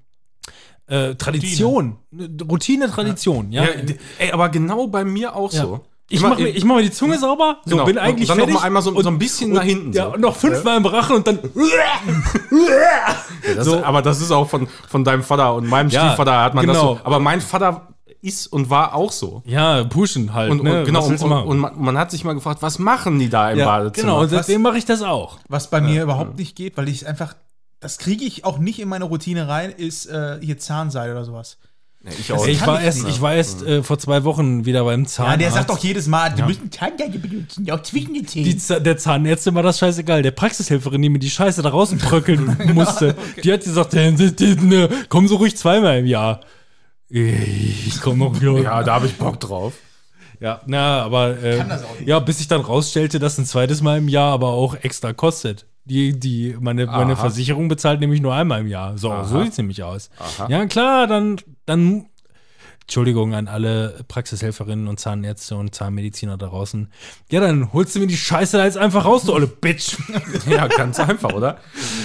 äh, 0.87 1.15
Tradition, 1.15 1.99
Routine, 2.13 2.43
Routine 2.45 2.89
Tradition, 2.91 3.53
ja. 3.53 3.65
Ja, 3.65 3.71
ey, 4.19 4.33
aber 4.33 4.49
genau 4.51 4.87
bei 4.89 5.05
mir 5.05 5.35
auch 5.35 5.53
Ja. 5.53 5.63
so. 5.63 5.81
Ich 6.11 6.21
mache 6.21 6.43
mir, 6.43 6.49
ich 6.49 6.65
mach 6.65 6.77
mir 6.77 6.83
die 6.83 6.91
Zunge 6.91 7.19
sauber, 7.19 7.59
so 7.65 7.71
Genau. 7.71 7.85
bin 7.87 7.97
eigentlich 7.99 8.29
und 8.31 8.37
dann 8.37 8.39
fertig. 8.39 8.55
noch 8.55 8.61
mal 8.61 8.67
einmal 8.67 8.83
so, 8.83 9.01
so 9.03 9.09
ein 9.09 9.19
bisschen 9.19 9.53
nach 9.53 9.63
hinten. 9.63 9.93
ja, 9.95 10.05
so. 10.07 10.15
und 10.15 10.21
noch 10.21 10.37
fünfmal 10.37 10.77
im 10.77 10.85
Rachen 10.87 11.17
und 11.17 11.27
dann. 11.27 11.39
Das 13.57 13.67
So. 13.67 13.77
ist, 13.77 13.83
aber 13.85 14.03
das 14.03 14.21
ist 14.21 14.31
auch 14.31 14.49
von, 14.49 14.69
von 14.89 15.05
deinem 15.05 15.23
Vater 15.23 15.55
und 15.55 15.67
meinem 15.69 15.89
Ja, 15.91 16.07
Stiefvater 16.09 16.43
hat 16.43 16.55
man 16.55 16.67
genau. 16.67 16.95
das 16.95 17.01
so. 17.03 17.07
Aber 17.07 17.21
mein 17.21 17.41
Vater 17.41 17.89
ist 18.23 18.47
und 18.47 18.71
war 18.71 18.95
auch 18.95 19.13
so. 19.13 19.43
Ja, 19.45 19.85
pushen 19.85 20.33
halt. 20.33 20.51
Und, 20.51 20.63
ne? 20.63 20.81
und 20.81 20.85
genau, 20.87 21.05
und, 21.05 21.21
du 21.21 21.25
und, 21.27 21.33
und 21.33 21.59
man, 21.59 21.73
man 21.79 21.99
hat 21.99 22.11
sich 22.11 22.25
mal 22.25 22.33
gefragt, 22.35 22.63
was 22.63 22.79
machen 22.79 23.19
die 23.19 23.29
da 23.29 23.51
im 23.51 23.59
ja, 23.59 23.67
Badezimmer? 23.67 24.07
genau, 24.13 24.21
und 24.23 24.29
seitdem 24.31 24.63
mache 24.63 24.79
ich 24.79 24.87
das 24.87 25.03
auch. 25.03 25.39
Was 25.49 25.69
bei 25.69 25.81
mir 25.81 26.03
überhaupt 26.03 26.39
nicht 26.39 26.57
geht, 26.57 26.77
weil 26.79 26.89
ich 26.89 27.07
einfach, 27.07 27.35
das 27.81 27.99
kriege 27.99 28.25
ich 28.25 28.45
auch 28.47 28.59
nicht 28.59 28.79
in 28.81 28.89
meine 28.89 29.05
Routine 29.05 29.47
rein, 29.49 29.71
ist 29.71 30.07
äh, 30.07 30.39
hier 30.41 30.59
Zahnseide 30.59 31.13
oder 31.13 31.25
sowas. 31.25 31.59
Ich 32.07 32.31
auch 32.33 32.45
Ey, 32.45 32.53
ich 32.53 32.67
war 32.67 32.81
ich 32.81 32.85
erst, 32.85 33.05
nicht. 33.05 33.17
ich 33.17 33.23
war 33.23 33.35
erst 33.35 33.63
äh, 33.63 33.83
vor 33.83 33.99
zwei 33.99 34.25
Wochen 34.25 34.67
wieder 34.67 34.85
beim 34.85 35.07
Zahnarzt. 35.07 35.33
Ja, 35.33 35.37
der 35.39 35.51
sagt 35.53 35.71
doch 35.71 35.79
jedes 35.79 36.07
Mal, 36.07 36.37
wir 36.37 36.45
müssen 36.45 36.71
Zahnseide 36.71 37.19
benutzen, 37.19 37.71
auch 37.71 37.83
zwischen 37.83 38.13
den 38.13 38.27
Zähnen. 38.27 38.45
Die, 38.45 38.83
der 38.83 38.99
Zahnärztin 38.99 39.55
war 39.55 39.63
das 39.63 39.79
scheißegal. 39.79 40.23
Der 40.23 40.33
Praxishelferin, 40.33 41.01
die 41.01 41.09
mir 41.09 41.19
die 41.19 41.31
Scheiße 41.31 41.63
da 41.63 41.71
rausbröckeln 41.71 42.59
musste, 42.75 43.15
die 43.43 43.51
hat 43.51 43.65
gesagt, 43.65 43.95
ne, 43.95 44.89
komm 45.09 45.29
so 45.29 45.37
ruhig 45.37 45.57
zweimal 45.57 45.99
im 45.99 46.07
Jahr. 46.07 46.41
Ich 47.09 48.01
komm 48.03 48.19
noch 48.19 48.39
wieder. 48.41 48.59
ja, 48.61 48.83
da 48.83 48.95
habe 48.95 49.07
ich 49.07 49.15
Bock 49.17 49.41
drauf. 49.41 49.73
Ja, 50.41 50.61
na, 50.67 51.03
aber 51.03 51.43
äh, 51.43 51.59
kann 51.59 51.69
das 51.69 51.85
auch 51.85 51.99
nicht. 51.99 52.09
ja, 52.09 52.19
bis 52.19 52.41
ich 52.41 52.49
dann 52.49 52.61
rausstellte, 52.61 53.19
dass 53.19 53.39
ein 53.39 53.47
zweites 53.47 53.81
Mal 53.81 53.99
im 53.99 54.09
Jahr 54.09 54.33
aber 54.33 54.49
auch 54.49 54.75
extra 54.83 55.13
kostet. 55.13 55.65
Die, 55.87 56.19
die, 56.19 56.57
meine, 56.61 56.87
meine 56.87 57.13
Aha. 57.13 57.21
Versicherung 57.21 57.69
bezahlt 57.69 58.01
nämlich 58.01 58.21
nur 58.21 58.35
einmal 58.35 58.61
im 58.61 58.69
Jahr. 58.69 58.97
So, 58.99 59.15
so 59.25 59.43
sieht 59.43 59.53
es 59.53 59.59
nämlich 59.59 59.83
aus. 59.83 60.11
Ja, 60.49 60.65
klar, 60.67 61.07
dann, 61.07 61.37
dann, 61.67 62.07
Entschuldigung 62.83 63.33
an 63.35 63.49
alle 63.49 64.05
Praxishelferinnen 64.09 64.89
und 64.89 65.01
Zahnärzte 65.01 65.57
und 65.57 65.75
Zahnmediziner 65.75 66.37
da 66.37 66.49
draußen. 66.49 66.89
Ja, 67.31 67.41
dann 67.41 67.73
holst 67.73 67.95
du 67.97 68.01
mir 68.01 68.07
die 68.07 68.17
Scheiße 68.17 68.59
da 68.59 68.65
jetzt 68.67 68.77
einfach 68.77 69.07
raus, 69.07 69.25
du 69.25 69.33
olle 69.33 69.47
Bitch. 69.47 69.97
Ja, 70.47 70.67
ganz 70.67 71.01
einfach, 71.01 71.33
oder? 71.33 71.57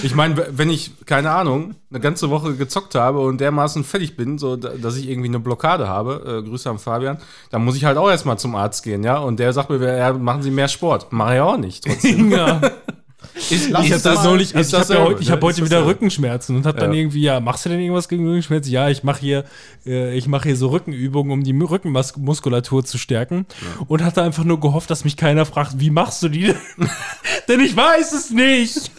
Ich 0.03 0.15
meine, 0.15 0.47
wenn 0.57 0.69
ich, 0.69 0.91
keine 1.05 1.31
Ahnung, 1.31 1.75
eine 1.89 1.99
ganze 1.99 2.29
Woche 2.29 2.55
gezockt 2.55 2.95
habe 2.95 3.19
und 3.19 3.41
dermaßen 3.41 3.83
fertig 3.83 4.15
bin, 4.15 4.37
so 4.37 4.55
da- 4.55 4.69
dass 4.69 4.95
ich 4.95 5.09
irgendwie 5.09 5.27
eine 5.27 5.41
Blockade 5.41 5.89
habe, 5.89 6.39
äh, 6.45 6.47
Grüße 6.47 6.69
an 6.69 6.79
Fabian, 6.79 7.17
dann 7.49 7.65
muss 7.65 7.75
ich 7.75 7.83
halt 7.83 7.97
auch 7.97 8.09
erstmal 8.09 8.39
zum 8.39 8.55
Arzt 8.55 8.83
gehen, 8.83 9.03
ja? 9.03 9.17
Und 9.17 9.39
der 9.41 9.51
sagt 9.51 9.69
mir, 9.69 9.97
ja, 9.97 10.13
machen 10.13 10.43
Sie 10.43 10.51
mehr 10.51 10.69
Sport. 10.69 11.11
Mache 11.11 11.35
ich 11.35 11.41
auch 11.41 11.57
nicht. 11.57 11.83
Trotzdem. 11.83 12.31
ja. 12.31 12.61
Lass 13.69 13.85
Ich 13.85 13.93
uns 13.93 14.05
habe 14.05 14.23
neulich, 14.23 14.55
also 14.55 14.77
ich 14.77 14.81
hab 14.83 14.89
ja 14.89 15.03
heute, 15.03 15.21
ich 15.21 15.31
hab 15.31 15.41
heute 15.41 15.63
wieder 15.65 15.85
Rückenschmerzen 15.85 16.55
und 16.55 16.65
hab 16.65 16.77
dann 16.77 16.91
Ja. 16.93 16.99
irgendwie, 16.99 17.21
ja, 17.21 17.39
machst 17.39 17.65
du 17.65 17.69
denn 17.69 17.79
irgendwas 17.79 18.07
gegen 18.09 18.25
Rückenschmerzen? 18.27 18.71
Ja, 18.71 18.89
ich 18.89 19.03
mache 19.03 19.19
hier, 19.21 19.43
äh, 19.85 20.15
ich 20.17 20.27
mache 20.27 20.49
hier 20.49 20.55
so 20.57 20.67
Rückenübungen, 20.69 21.31
um 21.31 21.43
die 21.43 21.53
Mu- 21.53 21.65
Rückenmuskulatur 21.65 22.83
zu 22.85 22.97
stärken 22.97 23.45
und 23.87 24.03
hatte 24.03 24.21
einfach 24.23 24.43
nur 24.43 24.59
gehofft, 24.59 24.89
dass 24.89 25.03
mich 25.03 25.17
keiner 25.17 25.45
fragt, 25.45 25.79
wie 25.79 25.89
machst 25.89 26.21
du 26.23 26.29
die? 26.29 26.47
denn? 26.47 26.55
denn 27.47 27.59
ich 27.61 27.75
weiß 27.75 28.11
es 28.13 28.29
nicht. 28.31 28.91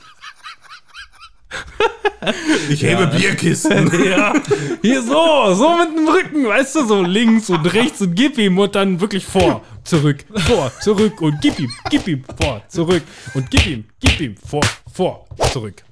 Ich 2.68 2.82
hebe 2.82 3.06
Bierkisten. 3.06 3.90
ja, 4.04 4.34
hier 4.82 5.02
so, 5.02 5.54
so 5.54 5.76
mit 5.78 5.96
dem 5.96 6.06
Rücken, 6.06 6.46
weißt 6.46 6.76
du, 6.76 6.86
so 6.86 7.02
links 7.02 7.48
und 7.48 7.64
rechts 7.72 8.00
und 8.02 8.14
gib 8.14 8.36
ihm 8.38 8.58
und 8.58 8.74
dann 8.74 9.00
wirklich 9.00 9.24
vor, 9.24 9.62
zurück, 9.84 10.24
vor, 10.46 10.70
zurück 10.80 11.20
und 11.22 11.40
gib 11.40 11.58
ihm, 11.58 11.70
gib 11.88 12.06
ihm, 12.06 12.24
vor, 12.40 12.62
zurück 12.68 13.02
und 13.34 13.50
gib 13.50 13.66
ihm, 13.66 13.84
gib 14.00 14.20
ihm, 14.20 14.36
vor, 14.36 14.60
vor, 14.92 15.26
zurück. 15.50 15.82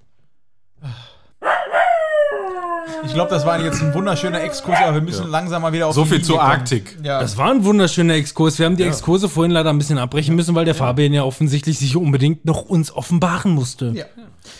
Ich 3.05 3.15
glaube, 3.15 3.31
das 3.31 3.47
war 3.47 3.61
jetzt 3.61 3.81
ein 3.81 3.95
wunderschöner 3.95 4.43
Exkurs, 4.43 4.79
aber 4.83 4.95
wir 4.95 5.01
müssen 5.01 5.29
langsam 5.29 5.63
mal 5.63 5.73
wieder 5.73 5.87
auf 5.87 5.95
So 5.95 6.03
die 6.03 6.09
viel 6.09 6.17
Linie 6.19 6.27
zur 6.27 6.39
kommen. 6.39 6.51
Arktik. 6.51 6.99
Ja. 7.03 7.21
Das 7.21 7.37
war 7.37 7.51
ein 7.51 7.65
wunderschöner 7.65 8.15
Exkurs. 8.15 8.59
Wir 8.59 8.67
haben 8.67 8.77
die 8.77 8.83
Exkurse 8.83 9.29
vorhin 9.29 9.53
leider 9.53 9.71
ein 9.71 9.79
bisschen 9.79 9.99
abbrechen 9.99 10.35
müssen, 10.35 10.55
weil 10.55 10.65
der 10.65 10.75
Fabian 10.75 11.13
ja 11.13 11.23
offensichtlich 11.23 11.79
sich 11.79 11.97
unbedingt 11.97 12.45
noch 12.45 12.63
uns 12.63 12.91
offenbaren 12.91 13.53
musste. 13.53 13.93
Ja. 13.95 14.05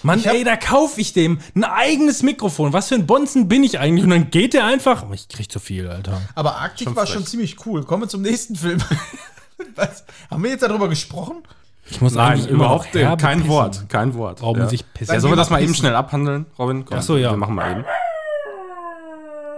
Mann, 0.03 0.23
ey, 0.25 0.45
da 0.45 0.57
kaufe 0.57 1.01
ich 1.01 1.13
dem 1.13 1.39
ein 1.55 1.65
eigenes 1.65 2.23
Mikrofon. 2.23 2.73
Was 2.73 2.89
für 2.89 2.95
ein 2.95 3.07
Bonzen 3.07 3.49
bin 3.49 3.65
ich 3.65 3.79
eigentlich? 3.79 4.05
Und 4.05 4.11
dann 4.11 4.31
geht 4.31 4.55
der 4.55 4.65
einfach. 4.65 5.05
Oh, 5.09 5.13
ich 5.13 5.29
krieg 5.29 5.51
zu 5.51 5.59
viel, 5.59 5.89
Alter. 5.89 6.21
Aber 6.35 6.57
Arktik 6.57 6.95
war 6.95 7.07
schon 7.07 7.25
ziemlich 7.27 7.67
cool. 7.67 7.85
Kommen 7.85 8.05
wir 8.05 8.09
zum 8.09 8.23
nächsten 8.23 8.57
Film. 8.57 8.83
Was? 9.75 10.05
Haben 10.31 10.45
wir 10.45 10.51
jetzt 10.51 10.63
darüber 10.63 10.89
gesprochen? 10.89 11.43
Ich 11.91 12.01
muss 12.01 12.15
Nein, 12.15 12.33
eigentlich 12.33 12.49
überhaupt 12.49 12.93
kein 12.93 13.39
pissen. 13.39 13.49
Wort. 13.49 13.89
Kein 13.89 14.15
Wort. 14.15 14.43
Warum 14.43 14.59
ja. 14.59 14.65
muss 14.65 14.73
ich 14.73 14.93
pissen? 14.93 15.15
Ja, 15.15 15.21
sollen 15.21 15.33
wir 15.33 15.37
das 15.37 15.51
mal 15.51 15.63
eben 15.63 15.75
schnell 15.75 15.95
abhandeln, 15.95 16.47
Robin? 16.59 16.85
Komm, 16.85 16.99
Ach 16.99 17.03
so, 17.03 17.17
ja. 17.17 17.31
Wir 17.31 17.37
machen 17.37 17.55
mal 17.55 17.71
eben. 17.71 17.85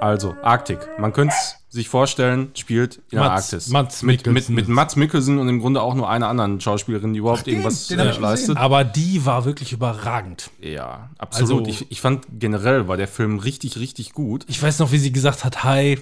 Also, 0.00 0.34
Arktik. 0.42 0.78
Man 0.98 1.12
könnte 1.12 1.34
es 1.36 1.56
sich 1.72 1.88
vorstellen, 1.88 2.50
spielt 2.54 2.96
in 2.96 3.02
der 3.12 3.20
Mats- 3.20 3.52
Arktis. 3.52 3.68
Mats 3.68 4.02
mit, 4.02 4.16
mit, 4.18 4.26
Mikkelsen. 4.26 4.54
mit 4.56 4.68
Mats 4.68 4.96
Mikkelsen 4.96 5.38
und 5.38 5.48
im 5.48 5.60
Grunde 5.60 5.80
auch 5.80 5.94
nur 5.94 6.10
einer 6.10 6.26
anderen 6.28 6.60
Schauspielerin, 6.60 7.12
die 7.12 7.20
überhaupt 7.20 7.46
den, 7.46 7.54
irgendwas 7.54 7.86
den 7.86 8.00
äh, 8.00 8.04
leistet. 8.18 8.48
gesehen. 8.48 8.56
Aber 8.56 8.82
die 8.84 9.24
war 9.24 9.44
wirklich 9.44 9.72
überragend. 9.72 10.50
Ja, 10.60 11.10
absolut. 11.18 11.66
Also- 11.66 11.70
ich, 11.70 11.90
ich 11.90 12.00
fand 12.00 12.26
generell 12.32 12.88
war 12.88 12.96
der 12.96 13.08
Film 13.08 13.38
richtig, 13.38 13.78
richtig 13.78 14.12
gut. 14.12 14.44
Ich 14.48 14.60
weiß 14.62 14.80
noch, 14.80 14.90
wie 14.92 14.98
sie 14.98 15.12
gesagt 15.12 15.44
hat, 15.44 15.62
hi. 15.64 15.98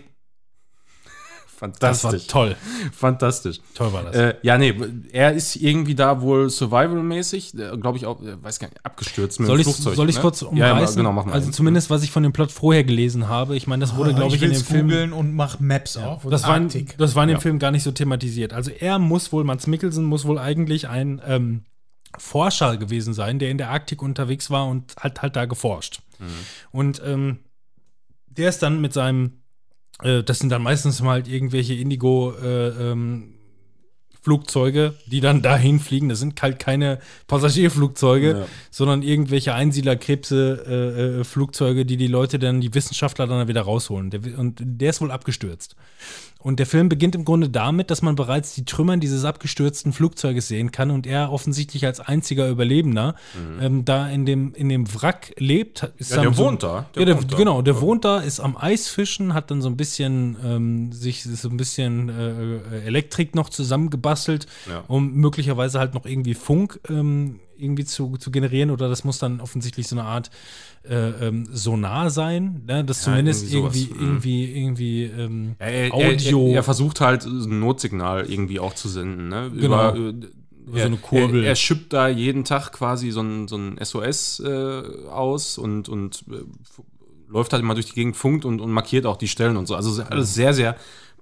Das 1.61 2.05
war 2.05 2.11
Fantastisch. 2.13 2.27
toll. 2.29 2.57
Fantastisch. 2.93 3.61
Toll 3.75 3.93
war 3.93 4.05
das. 4.05 4.15
Äh, 4.17 4.35
ja, 4.43 4.59
nee, 4.59 4.75
er 5.13 5.33
ist 5.33 5.57
irgendwie 5.57 5.95
da 5.95 6.21
wohl 6.21 6.49
survival-mäßig, 6.51 7.53
glaube 7.81 7.99
ich 7.99 8.07
auch, 8.07 8.23
äh, 8.23 8.43
weiß 8.43 8.59
gar 8.61 8.69
nicht, 8.69 8.85
abgestürzt 8.85 9.41
mit 9.41 9.49
soll 9.49 9.57
dem 9.59 9.61
ich, 9.69 9.75
Flugzeug. 9.75 9.97
soll 9.97 10.09
ich 10.09 10.17
ne? 10.17 10.23
kurz 10.23 10.41
Ja, 10.41 10.49
ja, 10.55 10.73
umreißen? 10.73 10.97
genau, 10.97 11.13
mach 11.13 11.25
mal. 11.27 11.33
also 11.33 11.51
zumindest, 11.51 11.91
was 11.91 12.03
ich 12.03 12.11
von 12.11 12.23
dem 12.23 12.33
Plot 12.33 12.53
vorher 12.53 12.85
gelesen 12.85 13.29
habe. 13.29 13.57
Ich 13.57 13.67
meine, 13.67 13.81
das 13.81 13.97
wurde, 13.97 14.15
glaube 14.15 14.37
ich, 14.37 14.43
in 14.43 14.53
dem 14.53 14.63
Film 14.63 15.13
und 15.13 15.35
mach 15.35 15.61
Maps 15.61 15.97
auf. 15.97 16.25
Und 16.25 16.31
Das 16.31 16.47
war, 16.47 16.61
das 16.61 17.15
war 17.15 17.23
in 17.25 17.29
dem 17.29 17.35
Ja. 17.37 17.41
Film 17.41 17.59
gar 17.59 17.71
nicht 17.71 17.83
so 17.83 17.91
thematisiert. 17.93 18.53
Also 18.53 18.71
er 18.71 18.99
muss 18.99 19.33
wohl, 19.33 19.45
Mats 19.45 19.67
Mikkelsen 19.67 20.05
muss 20.05 20.25
wohl 20.27 20.39
eigentlich 20.39 20.89
ein 20.89 21.21
ähm, 21.27 21.65
Forscher 22.17 22.77
gewesen 22.77 23.13
sein, 23.15 23.39
der 23.39 23.51
in 23.51 23.59
der 23.59 23.71
Arktik 23.71 24.01
unterwegs 24.03 24.51
war 24.51 24.67
und 24.69 24.95
hat 24.97 25.23
halt 25.23 25.37
da 25.37 25.45
geforscht. 25.45 26.01
Und 26.71 27.03
ähm, 27.05 27.39
der 28.27 28.49
ist 28.49 28.63
dann 28.63 28.81
mit 28.81 28.93
seinem, 28.93 29.43
äh, 30.03 30.23
das 30.23 30.39
sind 30.39 30.51
dann 30.51 30.63
meistens 30.63 31.01
mal 31.03 31.13
halt 31.13 31.29
irgendwelche 31.29 31.75
Indigo 31.75 32.33
äh, 32.43 32.69
ähm, 32.69 33.35
Flugzeuge, 34.21 34.95
die 35.07 35.21
dann 35.21 35.43
dahin 35.43 35.79
fliegen. 35.81 36.09
Das 36.09 36.19
sind 36.19 36.41
halt 36.43 36.59
keine 36.59 36.99
Passagierflugzeuge, 37.29 38.31
Ja. 38.31 38.47
sondern 38.71 39.03
irgendwelche 39.03 39.55
Einsiedlerkrebse 39.55 40.65
äh, 40.67 41.21
äh, 41.21 41.25
Flugzeuge, 41.25 41.87
die 41.87 41.97
die 41.97 42.09
Leute 42.09 42.39
dann, 42.39 42.61
die 42.61 42.75
Wissenschaftler 42.75 43.27
dann 43.27 43.49
wieder 43.49 43.63
rausholen. 43.63 44.11
Der, 44.11 44.21
und 44.39 44.61
der 44.61 44.91
ist 44.91 45.01
wohl 45.01 45.11
abgestürzt. 45.11 45.77
Und 46.41 46.61
der 46.61 46.67
Film 46.67 46.89
beginnt 46.89 47.17
im 47.17 47.25
Grunde 47.25 47.49
damit, 47.49 47.91
dass 47.91 48.01
man 48.01 48.15
bereits 48.15 48.55
die 48.55 48.65
Trümmern 48.65 49.01
dieses 49.01 49.25
abgestürzten 49.25 49.93
Flugzeuges 49.93 50.47
sehen 50.47 50.71
kann 50.71 50.93
und 50.93 51.05
er 51.05 51.33
offensichtlich 51.33 51.85
als 51.85 51.99
einziger 51.99 52.49
Überlebender 52.49 53.17
ähm, 53.61 53.85
da 53.85 54.09
in 54.09 54.25
dem, 54.25 54.55
in 54.55 54.69
dem 54.69 54.87
Wrack 54.95 55.35
lebt. 55.39 55.91
Ja, 55.99 56.23
der 56.23 56.33
so, 56.33 56.45
wohnt 56.45 56.63
da. 56.63 56.87
Der 56.95 57.03
ja, 57.03 57.07
der, 57.07 57.17
wohnt 57.19 57.33
da. 57.33 57.37
genau, 57.37 57.61
der 57.63 57.81
wohnt 57.81 58.05
da, 58.05 58.21
ist 58.21 58.39
am 58.39 58.57
Eisfischen, 58.57 59.35
hat 59.35 59.51
dann 59.51 59.61
so 59.61 59.69
ein 59.69 59.77
bisschen 59.77 60.37
ähm, 60.45 60.93
sich 60.93 61.25
so 61.25 61.49
ein 61.49 61.57
bisschen 61.57 62.09
äh, 62.09 62.87
Elektrik 62.87 63.35
noch 63.35 63.49
zusammengebastelt, 63.51 64.47
Ja. 64.71 64.85
um 64.87 65.15
möglicherweise 65.15 65.81
halt 65.81 65.95
noch 65.95 66.07
irgendwie 66.07 66.35
Funk 66.35 66.79
ähm, 66.89 67.41
irgendwie 67.59 67.85
zu, 67.85 68.17
zu 68.17 68.31
generieren 68.31 68.71
oder 68.71 68.89
das 68.89 69.05
muss 69.05 69.19
dann 69.19 69.41
offensichtlich 69.41 69.89
so 69.89 69.97
eine 69.97 70.05
Art 70.05 70.31
äh, 70.89 70.95
ähm, 70.95 71.47
Sonar 71.51 72.11
sein, 72.11 72.63
ne? 72.67 72.85
das 72.85 73.03
zumindest 73.03 73.53
irgendwie 73.53 73.89
irgendwie, 73.91 73.95
mhm. 73.95 74.01
irgendwie, 74.01 74.45
irgendwie, 74.53 75.05
ähm, 75.05 75.57
Ja, 75.61 75.67
er, 75.67 75.95
Audio. 75.95 76.43
Er, 76.45 76.51
er, 76.51 76.57
er 76.57 76.63
versucht 76.63 77.01
halt 77.01 77.25
ein 77.25 77.61
Notsignal 77.61 78.31
irgendwie 78.31 78.61
auch 78.61 78.75
zu 78.75 78.89
senden. 78.89 79.29
Ne? 79.29 79.51
Genau. 79.55 79.95
Über, 79.95 80.11
äh, 80.11 80.15
so 80.71 80.85
eine 80.85 80.97
Kurbel. 80.97 81.45
Er, 81.45 81.51
er 81.51 81.55
schippt 81.57 81.93
da 81.93 82.09
jeden 82.09 82.45
Tag 82.45 82.73
quasi 82.73 83.11
so 83.11 83.23
ein, 83.23 83.49
so 83.49 83.57
ein 83.57 83.79
SOS 83.83 84.41
äh, 84.41 84.83
aus 85.09 85.57
und, 85.57 85.89
und 85.89 86.25
äh, 86.31 86.43
läuft 87.29 87.53
halt 87.53 87.63
immer 87.63 87.75
durch 87.75 87.87
die 87.87 87.95
Gegend, 87.95 88.17
funkt 88.17 88.45
und, 88.45 88.61
und 88.61 88.71
markiert 88.71 89.07
auch 89.07 89.17
die 89.17 89.29
Stellen 89.29 89.57
und 89.57 89.67
so. 89.67 89.75
Also 89.75 90.03
alles 90.03 90.35
sehr, 90.35 90.55
sehr 90.55 90.77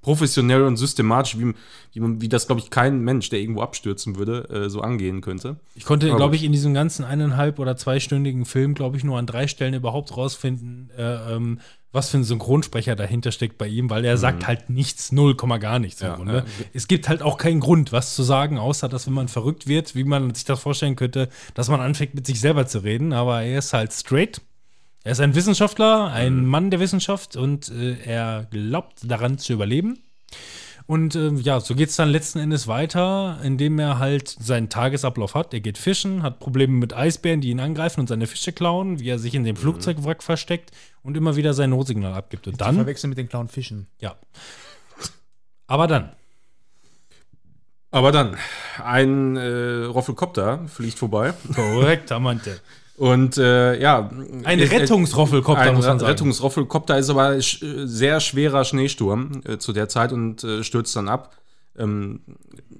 professionell 0.06 0.62
und 0.62 0.76
systematisch, 0.76 1.36
wie, 1.36 1.52
wie, 1.92 1.98
man- 2.00 2.20
wie 2.20 2.28
das, 2.28 2.46
glaube 2.46 2.60
ich, 2.60 2.70
kein 2.70 3.00
Mensch, 3.00 3.28
der 3.28 3.40
irgendwo 3.40 3.60
abstürzen 3.62 4.14
würde, 4.16 4.48
äh, 4.66 4.70
so 4.70 4.80
angehen 4.80 5.20
könnte. 5.20 5.56
Ich 5.74 5.84
konnte, 5.84 6.06
glaube 6.14 6.36
ich, 6.36 6.44
in 6.44 6.52
diesem 6.52 6.74
ganzen 6.74 7.04
eineinhalb 7.04 7.58
oder 7.58 7.76
zweistündigen 7.76 8.44
Film, 8.44 8.74
glaube 8.74 8.96
ich, 8.96 9.02
nur 9.02 9.18
an 9.18 9.26
drei 9.26 9.48
Stellen 9.48 9.74
überhaupt 9.74 10.16
rausfinden, 10.16 10.90
äh, 10.96 11.34
ähm, 11.34 11.58
was 11.90 12.10
für 12.10 12.18
ein 12.18 12.24
Synchronsprecher 12.24 12.94
dahinter 12.94 13.32
steckt 13.32 13.58
bei 13.58 13.66
ihm, 13.66 13.90
weil 13.90 14.04
er 14.04 14.16
sagt 14.16 14.46
halt 14.46 14.70
nichts, 14.70 15.10
null 15.10 15.34
Komma 15.34 15.58
gar 15.58 15.80
nichts 15.80 16.00
im 16.02 16.08
Ja, 16.08 16.14
Grunde. 16.14 16.34
ja. 16.36 16.44
Es 16.72 16.86
gibt 16.86 17.08
halt 17.08 17.20
auch 17.22 17.36
keinen 17.36 17.58
Grund, 17.58 17.90
was 17.90 18.14
zu 18.14 18.22
sagen, 18.22 18.58
außer 18.58 18.88
dass, 18.88 19.06
wenn 19.08 19.14
man 19.14 19.26
verrückt 19.26 19.66
wird, 19.66 19.96
wie 19.96 20.04
man 20.04 20.32
sich 20.34 20.44
das 20.44 20.60
vorstellen 20.60 20.94
könnte, 20.94 21.28
dass 21.54 21.68
man 21.68 21.80
anfängt, 21.80 22.14
mit 22.14 22.26
sich 22.26 22.38
selber 22.40 22.66
zu 22.68 22.84
reden. 22.84 23.12
Aber 23.12 23.42
er 23.42 23.58
ist 23.58 23.72
halt 23.72 23.92
straight. 23.92 24.40
Er 25.06 25.12
ist 25.12 25.20
ein 25.20 25.36
Wissenschaftler, 25.36 26.10
ein 26.10 26.44
Mann 26.44 26.72
der 26.72 26.80
Wissenschaft 26.80 27.36
und 27.36 27.68
äh, 27.68 27.96
er 28.04 28.48
glaubt 28.50 29.08
daran 29.08 29.38
zu 29.38 29.52
überleben. 29.52 30.00
Und 30.86 31.14
ähm, 31.14 31.38
ja, 31.38 31.60
so 31.60 31.76
geht 31.76 31.90
es 31.90 31.94
dann 31.94 32.08
letzten 32.08 32.40
Endes 32.40 32.66
weiter, 32.66 33.38
indem 33.44 33.78
er 33.78 34.00
halt 34.00 34.28
seinen 34.28 34.68
Tagesablauf 34.68 35.36
hat. 35.36 35.54
Er 35.54 35.60
geht 35.60 35.78
fischen, 35.78 36.24
hat 36.24 36.40
Probleme 36.40 36.72
mit 36.72 36.92
Eisbären, 36.92 37.40
die 37.40 37.50
ihn 37.50 37.60
angreifen 37.60 38.00
und 38.00 38.08
seine 38.08 38.26
Fische 38.26 38.50
klauen, 38.50 38.98
wie 38.98 39.08
er 39.08 39.20
sich 39.20 39.36
in 39.36 39.44
dem 39.44 39.54
Flugzeugwrack 39.54 40.24
versteckt 40.24 40.72
und 41.04 41.16
immer 41.16 41.36
wieder 41.36 41.54
sein 41.54 41.70
Notsignal 41.70 42.12
abgibt. 42.12 42.48
Und 42.48 42.60
Dann 42.60 42.66
dann, 42.66 42.74
verwechseln 42.74 43.10
mit 43.10 43.18
den 43.18 43.28
Clown 43.28 43.46
Fischen. 43.46 43.86
ja. 44.00 44.16
Aber 45.68 45.86
dann, 45.86 46.10
Aber 47.92 48.10
dann, 48.10 48.36
ein 48.84 49.36
äh, 49.36 49.84
Roffelkopter 49.84 50.66
fliegt 50.66 50.98
vorbei. 50.98 51.32
Korrekt, 51.54 52.10
Amante. 52.10 52.60
Und 52.96 53.36
äh, 53.36 53.78
ja. 53.78 54.10
Ein 54.44 54.60
Rettungsroffelkopter, 54.60 55.62
ein 55.62 55.74
muss 55.74 55.86
man 55.86 55.98
sagen. 55.98 56.10
Rettungsroffelkopter 56.10 56.96
ist 56.98 57.10
aber 57.10 57.40
sch 57.40 57.62
äh, 57.62 57.86
sehr 57.86 58.20
schwerer 58.20 58.64
Schneesturm 58.64 59.42
äh, 59.44 59.58
zu 59.58 59.72
der 59.72 59.88
Zeit 59.88 60.12
und 60.12 60.42
äh, 60.44 60.64
stürzt 60.64 60.96
dann 60.96 61.08
ab. 61.08 61.36
Ähm, 61.76 62.20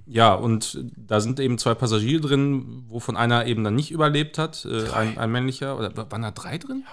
ja, 0.06 0.32
und 0.32 0.82
da 0.96 1.20
sind 1.20 1.38
eben 1.38 1.58
zwei 1.58 1.74
Passagiere 1.74 2.20
drin, 2.22 2.84
wovon 2.88 3.16
einer 3.16 3.46
eben 3.46 3.62
dann 3.62 3.74
nicht 3.74 3.90
überlebt 3.90 4.38
hat. 4.38 4.64
Äh, 4.64 4.88
ein, 4.90 5.18
ein 5.18 5.30
männlicher. 5.30 5.76
Oder 5.78 5.94
waren 6.10 6.22
da 6.22 6.30
drei 6.30 6.56
drin? 6.56 6.84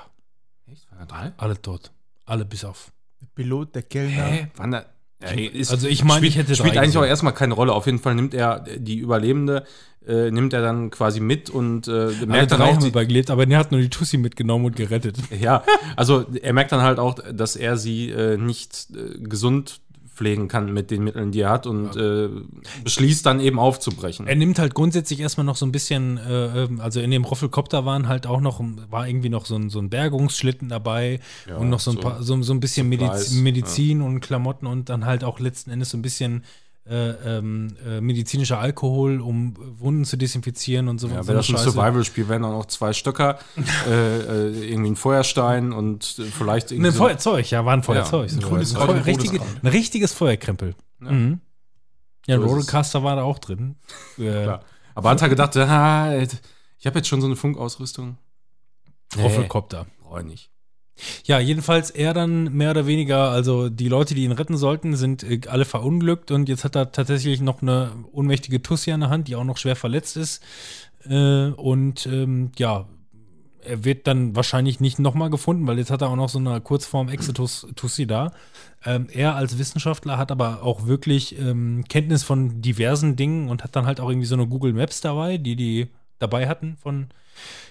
Echt? 0.70 0.92
Waren 0.92 1.00
da 1.00 1.06
drei? 1.06 1.32
Alle 1.38 1.62
tot. 1.62 1.92
Alle 2.26 2.44
bis 2.44 2.66
auf. 2.66 2.92
Pilot, 3.36 3.76
der 3.76 3.84
Kellner. 3.84 4.24
Hä? 4.24 4.48
Waren 4.58 4.72
da. 4.72 4.86
Ja, 5.26 5.50
ist, 5.50 5.72
Also 5.72 5.88
ich 5.88 6.04
meine, 6.04 6.18
spielt, 6.18 6.32
ich 6.32 6.38
hätte 6.38 6.56
spielt 6.56 6.78
eigentlich 6.78 6.98
auch 6.98 7.06
erstmal 7.06 7.34
keine 7.34 7.54
Rolle. 7.54 7.74
Auf 7.74 7.86
jeden 7.86 8.00
Fall 8.00 8.16
nimmt 8.16 8.34
er 8.34 8.66
die 8.78 8.98
Überlebende, 8.98 9.64
äh, 10.08 10.32
nimmt 10.32 10.54
er 10.54 10.62
dann 10.62 10.90
quasi 10.90 11.20
mit 11.20 11.50
und 11.50 11.88
äh, 11.88 12.12
merkt 12.26 12.52
dann 12.52 12.62
auch, 12.62 12.76
haben 12.76 12.82
aber 13.30 13.46
der 13.46 13.58
hat 13.58 13.72
nur 13.72 13.82
die 13.82 13.90
Tussi 13.90 14.18
mitgenommen 14.18 14.66
und 14.66 14.76
gerettet. 14.76 15.18
ja, 15.40 15.64
also 15.96 16.26
er 16.42 16.54
merkt 16.54 16.72
dann 16.72 16.82
halt 16.82 17.00
auch, 17.00 17.16
dass 17.32 17.56
er 17.56 17.78
sie 17.78 18.10
äh, 18.10 18.38
nicht 18.38 18.88
äh, 18.96 19.20
gesund 19.20 19.80
pflegen 20.24 20.48
kann 20.48 20.72
mit 20.72 20.90
den 20.90 21.04
Mitteln, 21.04 21.32
die 21.32 21.42
er 21.42 21.50
hat 21.50 21.68
und 21.68 21.98
äh, 21.98 22.30
beschließt 22.84 23.26
dann 23.26 23.42
eben 23.42 23.60
aufzubrechen. 23.60 24.26
Er 24.26 24.36
nimmt 24.36 24.58
halt 24.58 24.74
grundsätzlich 24.74 25.20
erstmal 25.20 25.46
noch 25.46 25.58
so 25.58 25.66
ein 25.66 25.74
bisschen, 25.74 26.18
äh, 26.18 26.64
ähm, 26.64 26.80
also 26.80 27.02
in 27.02 27.12
dem 27.12 27.26
Roffelkopter 27.26 27.86
waren 27.86 28.08
halt 28.08 28.26
auch 28.26 28.40
noch, 28.40 28.64
war 28.90 29.08
irgendwie 29.08 29.28
noch 29.28 29.46
so 29.46 29.56
ein, 29.56 29.70
so 29.70 29.80
ein 29.80 29.90
Bergungsschlitten 29.90 30.70
dabei 30.70 31.20
Ja, 31.48 31.58
und 31.58 31.70
noch 31.70 31.82
so 31.82 31.92
ein, 31.92 31.98
so 31.98 32.02
paar, 32.02 32.24
so, 32.24 32.42
so 32.42 32.54
ein 32.54 32.62
bisschen 32.62 32.88
Mediz 32.88 33.32
Medizin 33.34 34.02
und 34.02 34.22
Klamotten 34.22 34.66
und 34.66 34.88
dann 34.88 35.06
halt 35.06 35.26
auch 35.26 35.40
letzten 35.40 35.72
Endes 35.72 35.90
so 35.90 35.98
ein 35.98 36.02
bisschen 36.02 36.44
äh, 36.86 37.38
ähm, 37.38 37.76
äh, 37.86 38.02
medizinischer 38.02 38.60
Alkohol, 38.60 39.22
um 39.22 39.54
Wunden 39.80 40.04
zu 40.04 40.18
desinfizieren 40.18 40.90
und 40.90 41.00
so. 41.00 41.08
ja, 41.08 41.22
so 41.24 41.28
wäre 41.30 41.38
das 41.38 41.50
ein. 41.50 41.58
Survival-Spiel, 41.58 42.28
wären 42.28 42.42
dann 42.42 42.52
auch 42.52 42.66
zwei 42.66 42.92
Stöcker, 42.92 43.40
äh, 43.88 43.90
äh, 44.50 44.70
irgendwie 44.72 44.92
ein 44.92 44.96
Feuerstein 44.98 45.72
und 45.72 46.04
vielleicht 46.04 46.72
irgendwie 46.72 46.90
Ein 46.90 46.94
so- 46.94 47.04
Feuerzeug, 47.04 47.50
ja, 47.52 47.64
war 47.66 47.74
ein 47.74 47.84
Feuerzeug. 47.84 48.24
ein 48.24 48.30
sogar. 48.30 48.50
grünes 48.50 48.76
ein, 48.76 48.90
ein 48.90 48.98
richtige, 49.04 49.40
ein 49.42 49.68
richtiges 49.68 50.12
Feuerkrempel. 50.14 50.76
Ja, 51.02 51.12
mhm. 51.12 51.40
ja 52.28 52.36
ein 52.36 52.42
So. 52.42 52.48
Rollercaster 52.48 53.04
war 53.04 53.16
da 53.16 53.24
auch 53.24 53.40
drin. 53.40 53.76
Äh, 54.18 54.44
Klar. 54.44 54.64
Aber 54.96 55.10
hat 55.10 55.22
er 55.22 55.30
gedacht, 55.30 55.56
ah, 55.58 56.14
ich 56.78 56.86
habe 56.86 57.00
jetzt 57.00 57.08
schon 57.08 57.22
so 57.22 57.28
eine 57.28 57.36
Funkausrüstung. 57.36 58.18
Roffelkopter. 59.18 59.86
Brauche 60.02 60.20
ich 60.20 60.26
nicht. 60.26 60.50
Ja, 61.26 61.40
jedenfalls 61.40 61.90
er 61.90 62.14
dann 62.14 62.54
mehr 62.54 62.72
oder 62.72 62.86
weniger, 62.86 63.30
also 63.30 63.70
die 63.70 63.88
Leute, 63.88 64.14
die 64.14 64.24
ihn 64.24 64.32
retten 64.32 64.58
sollten, 64.58 64.96
sind 64.96 65.24
äh, 65.24 65.42
alle 65.48 65.66
verunglückt 65.66 66.32
und 66.32 66.50
jetzt 66.50 66.64
hat 66.64 66.76
er 66.76 66.92
tatsächlich 66.92 67.42
noch 67.42 67.62
eine 67.62 67.92
ohnmächtige 68.12 68.62
Tussi 68.62 68.92
an 68.92 69.02
der 69.02 69.10
Hand, 69.10 69.28
die 69.28 69.36
auch 69.36 69.44
noch 69.44 69.58
schwer 69.58 69.76
verletzt 69.76 70.18
ist. 70.18 70.44
Äh, 71.08 71.48
und 71.50 72.06
ähm, 72.06 72.52
ja, 72.58 72.86
er 73.66 73.86
wird 73.86 74.08
dann 74.08 74.36
wahrscheinlich 74.36 74.80
nicht 74.80 75.00
nochmal 75.00 75.30
gefunden, 75.30 75.68
weil 75.68 75.78
jetzt 75.78 75.92
hat 75.92 76.02
er 76.02 76.10
auch 76.10 76.16
noch 76.16 76.30
so 76.30 76.40
eine 76.40 76.60
Kurzform 76.62 77.10
Exitus 77.10 77.68
Tussi 77.76 78.06
da. 78.06 78.32
Ähm, 78.86 79.08
er 79.12 79.36
als 79.36 79.58
Wissenschaftler 79.58 80.18
hat 80.18 80.32
aber 80.32 80.64
auch 80.64 80.86
wirklich 80.86 81.40
ähm, 81.40 81.86
Kenntnis 81.88 82.24
von 82.24 82.62
diversen 82.62 83.16
Dingen 83.16 83.50
und 83.50 83.64
hat 83.64 83.76
dann 83.76 83.86
halt 83.86 84.00
auch 84.00 84.10
irgendwie 84.10 84.28
so 84.28 84.36
eine 84.36 84.48
Google 84.48 84.74
Maps 84.74 85.02
dabei, 85.02 85.38
die 85.38 85.56
die 85.56 85.88
dabei 86.24 86.48
hatten 86.48 86.78
von. 86.82 87.08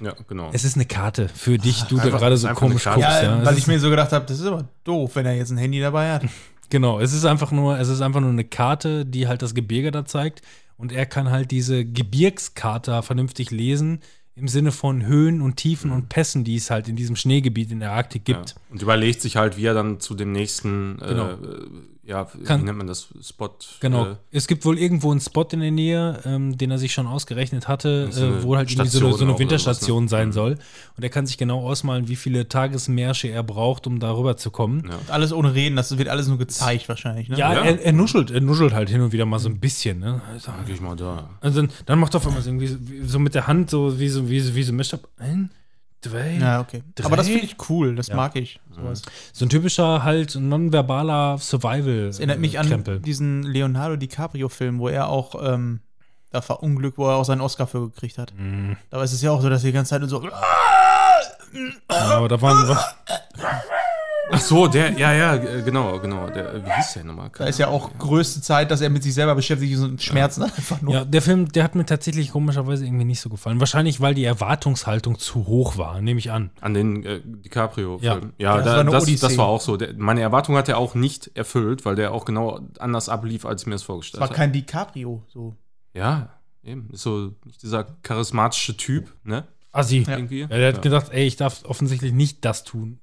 Ja, 0.01 0.15
genau. 0.29 0.51
Es 0.53 0.65
ist 0.65 0.75
eine 0.77 0.85
Karte 0.87 1.29
für 1.29 1.57
dich, 1.59 1.83
du 1.85 1.97
da 1.97 2.09
gerade 2.11 2.37
so 2.37 2.49
komisch 2.49 2.85
guckst. 2.85 2.99
Ja, 3.01 3.23
Ja, 3.23 3.45
weil 3.45 3.55
ich 3.55 3.61
ist- 3.61 3.67
mir 3.69 3.79
so 3.81 3.91
gedacht 3.91 4.13
habe, 4.13 4.25
das 4.27 4.39
ist 4.41 4.47
aber 4.47 4.69
doof, 4.85 5.17
wenn 5.17 5.27
er 5.27 5.35
jetzt 5.35 5.51
ein 5.51 5.59
Handy 5.59 5.81
dabei 5.81 6.13
hat. 6.13 6.25
Genau, 6.71 7.01
es 7.01 7.13
ist 7.13 7.27
einfach 7.27 7.51
nur, 7.53 7.79
es 7.79 7.89
ist 7.89 8.01
einfach 8.01 8.23
nur 8.23 8.31
eine 8.31 8.45
Karte, 8.45 9.05
die 9.05 9.29
halt 9.29 9.43
das 9.43 9.55
Gebirge 9.55 9.91
da 9.91 10.07
zeigt. 10.07 10.41
Und 10.79 10.91
er 10.91 11.05
kann 11.05 11.31
halt 11.31 11.51
diese 11.51 11.85
Gebirgskarte 11.85 13.03
vernünftig 13.03 13.51
lesen, 13.51 14.01
im 14.35 14.49
Sinne 14.49 14.73
von 14.73 15.05
Höhen 15.05 15.43
und 15.43 15.57
Tiefen 15.59 15.91
und 15.91 16.09
Pässen, 16.09 16.45
die 16.45 16.57
es 16.57 16.71
halt 16.71 16.89
in 16.89 16.97
diesem 16.97 17.15
Schneegebiet 17.15 17.71
in 17.71 17.81
der 17.81 17.93
Arktik 17.93 18.27
ja. 18.27 18.37
gibt. 18.37 18.55
Und 18.71 18.81
überlegt 18.81 19.21
sich 19.21 19.37
halt, 19.37 19.59
wie 19.59 19.67
er 19.67 19.75
dann 19.75 20.01
zu 20.01 20.15
dem 20.15 20.33
nächsten, 20.33 20.97
Genau. 20.97 21.33
äh, 21.33 21.37
ja, 22.05 22.25
Kann- 22.45 22.61
wie 22.63 22.65
nennt 22.65 22.79
man 22.79 22.87
das, 22.89 23.09
Spot? 23.23 23.51
Genau. 23.81 24.07
Äh, 24.07 24.17
es 24.33 24.47
gibt 24.49 24.65
wohl 24.65 24.77
irgendwo 24.79 25.11
einen 25.13 25.21
Spot 25.21 25.47
in 25.53 25.61
der 25.61 25.71
Nähe, 25.71 26.21
ähm, 26.25 26.59
den 26.59 26.71
er 26.73 26.79
sich 26.79 26.93
schon 26.93 27.07
ausgerechnet 27.07 27.69
hatte, 27.69 28.11
So 28.11 28.27
äh, 28.27 28.43
wo 28.43 28.57
halt 28.57 28.71
irgendwie 28.71 28.89
so 28.89 28.99
eine, 28.99 29.07
so 29.07 29.09
Station 29.11 29.29
eine 29.29 29.35
auch 29.35 29.39
Winterstation 29.39 30.05
was, 30.07 30.11
ne? 30.11 30.17
sein 30.19 30.33
soll. 30.33 30.59
Und 30.97 31.03
er 31.05 31.11
kann 31.11 31.27
sich 31.27 31.39
genau 31.39 31.61
ausmalen, 31.69 32.09
wie 32.09 32.17
viele 32.17 32.49
Tagesmärsche 32.49 33.29
er 33.29 33.43
braucht, 33.45 33.87
um 33.87 34.01
da 34.01 34.11
rüber 34.17 34.37
zu 34.37 34.51
kommen. 34.51 34.85
Ja. 34.91 34.99
Alles 35.15 35.33
ohne 35.33 35.55
Reden, 35.55 35.77
das 35.77 35.97
wird 35.97 36.09
alles 36.09 36.27
nur 36.27 36.39
gezeigt 36.39 36.89
wahrscheinlich. 36.89 37.29
Ne? 37.29 37.37
Ja, 37.39 37.53
Ja. 37.55 37.61
Er, 37.63 37.81
er 37.81 37.93
nuschelt, 37.93 38.31
er 38.31 38.41
nuschelt 38.41 38.73
halt 38.73 38.89
hin 38.91 39.01
und 39.01 39.13
wieder 39.13 39.25
mal 39.27 39.39
so 39.39 39.49
ein 39.49 39.61
bisschen. 39.61 40.01
Ne? 40.01 40.21
Also, 40.33 40.51
Dann 40.51 40.67
geh 40.67 40.73
ich 40.73 40.81
mal 40.81 40.97
da. 40.97 41.31
Also 41.41 41.61
dann, 41.63 41.71
dann 41.87 41.99
macht 42.01 42.15
er 42.15 42.19
auf 42.19 42.27
einmal 42.27 42.43
so, 42.43 42.51
irgendwie 42.51 42.67
so, 42.67 42.77
wie- 42.81 43.03
so 43.07 43.19
mit 43.21 43.35
der 43.35 43.47
Hand 43.47 43.71
so 43.71 43.99
wie 44.01 44.09
so 44.09 44.29
wie 44.29 44.41
so, 44.41 44.55
wie 44.55 44.63
so 44.65 44.73
Mischab. 44.73 45.09
Ein, 45.19 45.51
zwei. 46.03 46.37
Ja, 46.41 46.61
okay. 46.61 46.83
Drei? 46.95 47.07
Aber 47.07 47.17
das 47.17 47.29
finde 47.29 47.45
ich 47.45 47.57
cool, 47.69 47.95
das 47.95 48.09
Ja. 48.09 48.17
mag 48.17 48.37
ich. 48.37 48.61
Sowas. 48.71 49.03
So 49.33 49.45
ein 49.45 49.49
typischer 49.49 50.03
halt 50.05 50.35
nonverbaler 50.35 51.39
Survival. 51.39 52.07
Das 52.07 52.19
erinnert 52.19 52.39
mich 52.41 52.59
an 52.59 52.67
Krempel. 52.69 53.01
diesen 53.01 53.43
Leonardo 53.45 53.97
DiCaprio-Film, 53.97 54.79
wo 54.79 54.89
er 54.89 55.09
auch 55.09 55.35
ähm, 55.43 55.81
da 56.31 56.41
verunglückt, 56.41 56.99
wo 56.99 57.09
er 57.09 57.17
auch 57.17 57.25
seinen 57.25 57.41
Oscar 57.41 57.67
für 57.67 57.89
gekriegt 57.91 58.19
hat. 58.19 58.33
Mhm. 58.37 58.77
Da 58.91 59.03
ist 59.03 59.13
es 59.13 59.23
ja 59.23 59.31
auch 59.31 59.41
so, 59.41 59.49
dass 59.49 59.63
die 59.63 59.73
ganze 59.73 59.91
Zeit 59.91 60.09
so. 60.09 60.23
Ja, 60.25 60.31
aber 61.91 62.29
da 62.29 62.41
waren 62.41 62.67
Ach 64.35 64.41
so, 64.41 64.67
der, 64.67 64.93
ja, 64.99 65.13
ja, 65.13 65.35
äh, 65.37 65.63
genau, 65.63 65.99
genau. 66.01 66.29
Der, 66.31 66.55
äh, 66.55 66.65
wie 66.65 66.71
hieß 66.71 66.95
der 66.95 67.05
nochmal? 67.05 67.31
Da 67.37 67.45
ist 67.45 67.59
ja 67.59 67.69
auch 67.69 67.91
größte 67.99 68.41
Zeit, 68.41 68.71
dass 68.71 68.81
er 68.81 68.89
mit 68.89 69.03
sich 69.03 69.13
selber 69.15 69.35
beschäftigt 69.35 69.75
ist 69.75 69.81
und 69.83 70.03
Schmerzen 70.03 70.43
einfach 70.45 70.81
nur. 70.81 70.95
Ja, 70.95 71.05
der 71.05 71.21
Film, 71.21 71.53
der 71.53 71.65
hat 71.65 71.75
mir 71.75 71.85
tatsächlich 71.85 72.31
komischerweise 72.33 72.87
irgendwie 72.87 73.05
nicht 73.05 73.21
so 73.21 73.29
gefallen. 73.29 73.61
Wahrscheinlich, 73.61 74.01
weil 74.01 74.15
die 74.15 74.25
Erwartungshaltung 74.25 75.19
zu 75.19 75.47
hoch 75.47 75.77
war, 75.77 76.01
nehme 76.01 76.19
ich 76.19 76.31
an. 76.31 76.51
An 76.61 76.73
den 76.75 77.05
äh, 77.05 77.21
DiCaprio-Film. 77.23 78.33
Ja. 78.39 78.57
Ja, 78.57 78.57
Das 78.57 78.65
da, 78.65 78.77
war 78.77 78.85
das, 78.85 79.21
das 79.21 79.37
war 79.37 79.47
auch 79.47 79.61
so. 79.61 79.77
Der, 79.77 79.93
meine 79.95 80.23
Erwartung 80.23 80.57
hat 80.57 80.69
er 80.69 80.79
auch 80.79 80.95
nicht 80.95 81.31
erfüllt, 81.35 81.85
weil 81.85 81.95
der 81.95 82.13
auch 82.13 82.25
genau 82.25 82.61
anders 82.79 83.09
ablief, 83.09 83.45
als 83.45 83.63
ich 83.63 83.67
mir 83.67 83.75
das 83.75 83.83
Das 83.83 83.87
vorgestellt 83.87 84.21
war 84.23 84.29
habe. 84.29 84.37
kein 84.37 84.53
DiCaprio 84.53 85.23
so. 85.29 85.57
Ja, 85.95 86.31
eben. 86.65 86.89
Ist 86.93 87.03
so 87.03 87.33
dieser 87.63 87.85
charismatische 88.03 88.77
Typ, 88.77 89.13
ne? 89.25 89.45
Assi. 89.73 90.05
Ja. 90.07 90.17
Irgendwie. 90.17 90.41
Ja, 90.41 90.47
der 90.49 90.69
hat 90.69 90.77
ja. 90.77 90.81
gedacht, 90.81 91.07
ey, 91.11 91.27
ich 91.27 91.37
darf 91.37 91.65
offensichtlich 91.65 92.13
nicht 92.13 92.45
das 92.45 92.65
tun, 92.65 92.99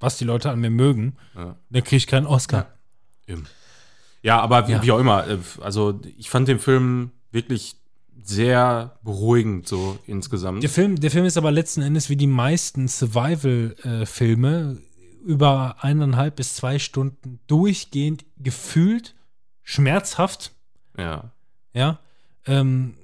was 0.00 0.16
die 0.18 0.24
Leute 0.24 0.50
an 0.50 0.60
mir 0.60 0.70
mögen. 0.70 1.16
Ja. 1.34 1.56
Dann 1.70 1.82
kriege 1.84 1.96
ich 1.96 2.06
keinen 2.06 2.26
Oscar. 2.26 2.66
Eben. 3.26 3.46
Ja, 4.22 4.40
aber 4.40 4.66
wie, 4.68 4.72
Ja. 4.72 4.82
wie 4.82 4.92
auch 4.92 4.98
immer. 4.98 5.26
äh, 5.28 5.38
Also, 5.60 6.00
ich 6.16 6.28
fand 6.30 6.48
den 6.48 6.58
Film 6.58 7.10
wirklich 7.30 7.76
sehr 8.22 8.98
beruhigend, 9.02 9.66
so 9.68 9.98
insgesamt. 10.06 10.62
Der 10.62 10.70
Film, 10.70 11.00
der 11.00 11.10
Film 11.10 11.24
ist 11.24 11.36
aber 11.38 11.50
letzten 11.50 11.82
Endes 11.82 12.10
wie 12.10 12.16
die 12.16 12.26
meisten 12.26 12.88
Survival-Filme 12.88 14.78
über 15.24 15.76
eineinhalb 15.80 16.36
bis 16.36 16.54
zwei 16.54 16.78
Stunden 16.78 17.40
durchgehend 17.46 18.24
gefühlt 18.38 19.14
schmerzhaft, 19.62 20.52
Ja. 20.96 21.30
ja, 21.74 21.98
ähm, 22.46 22.94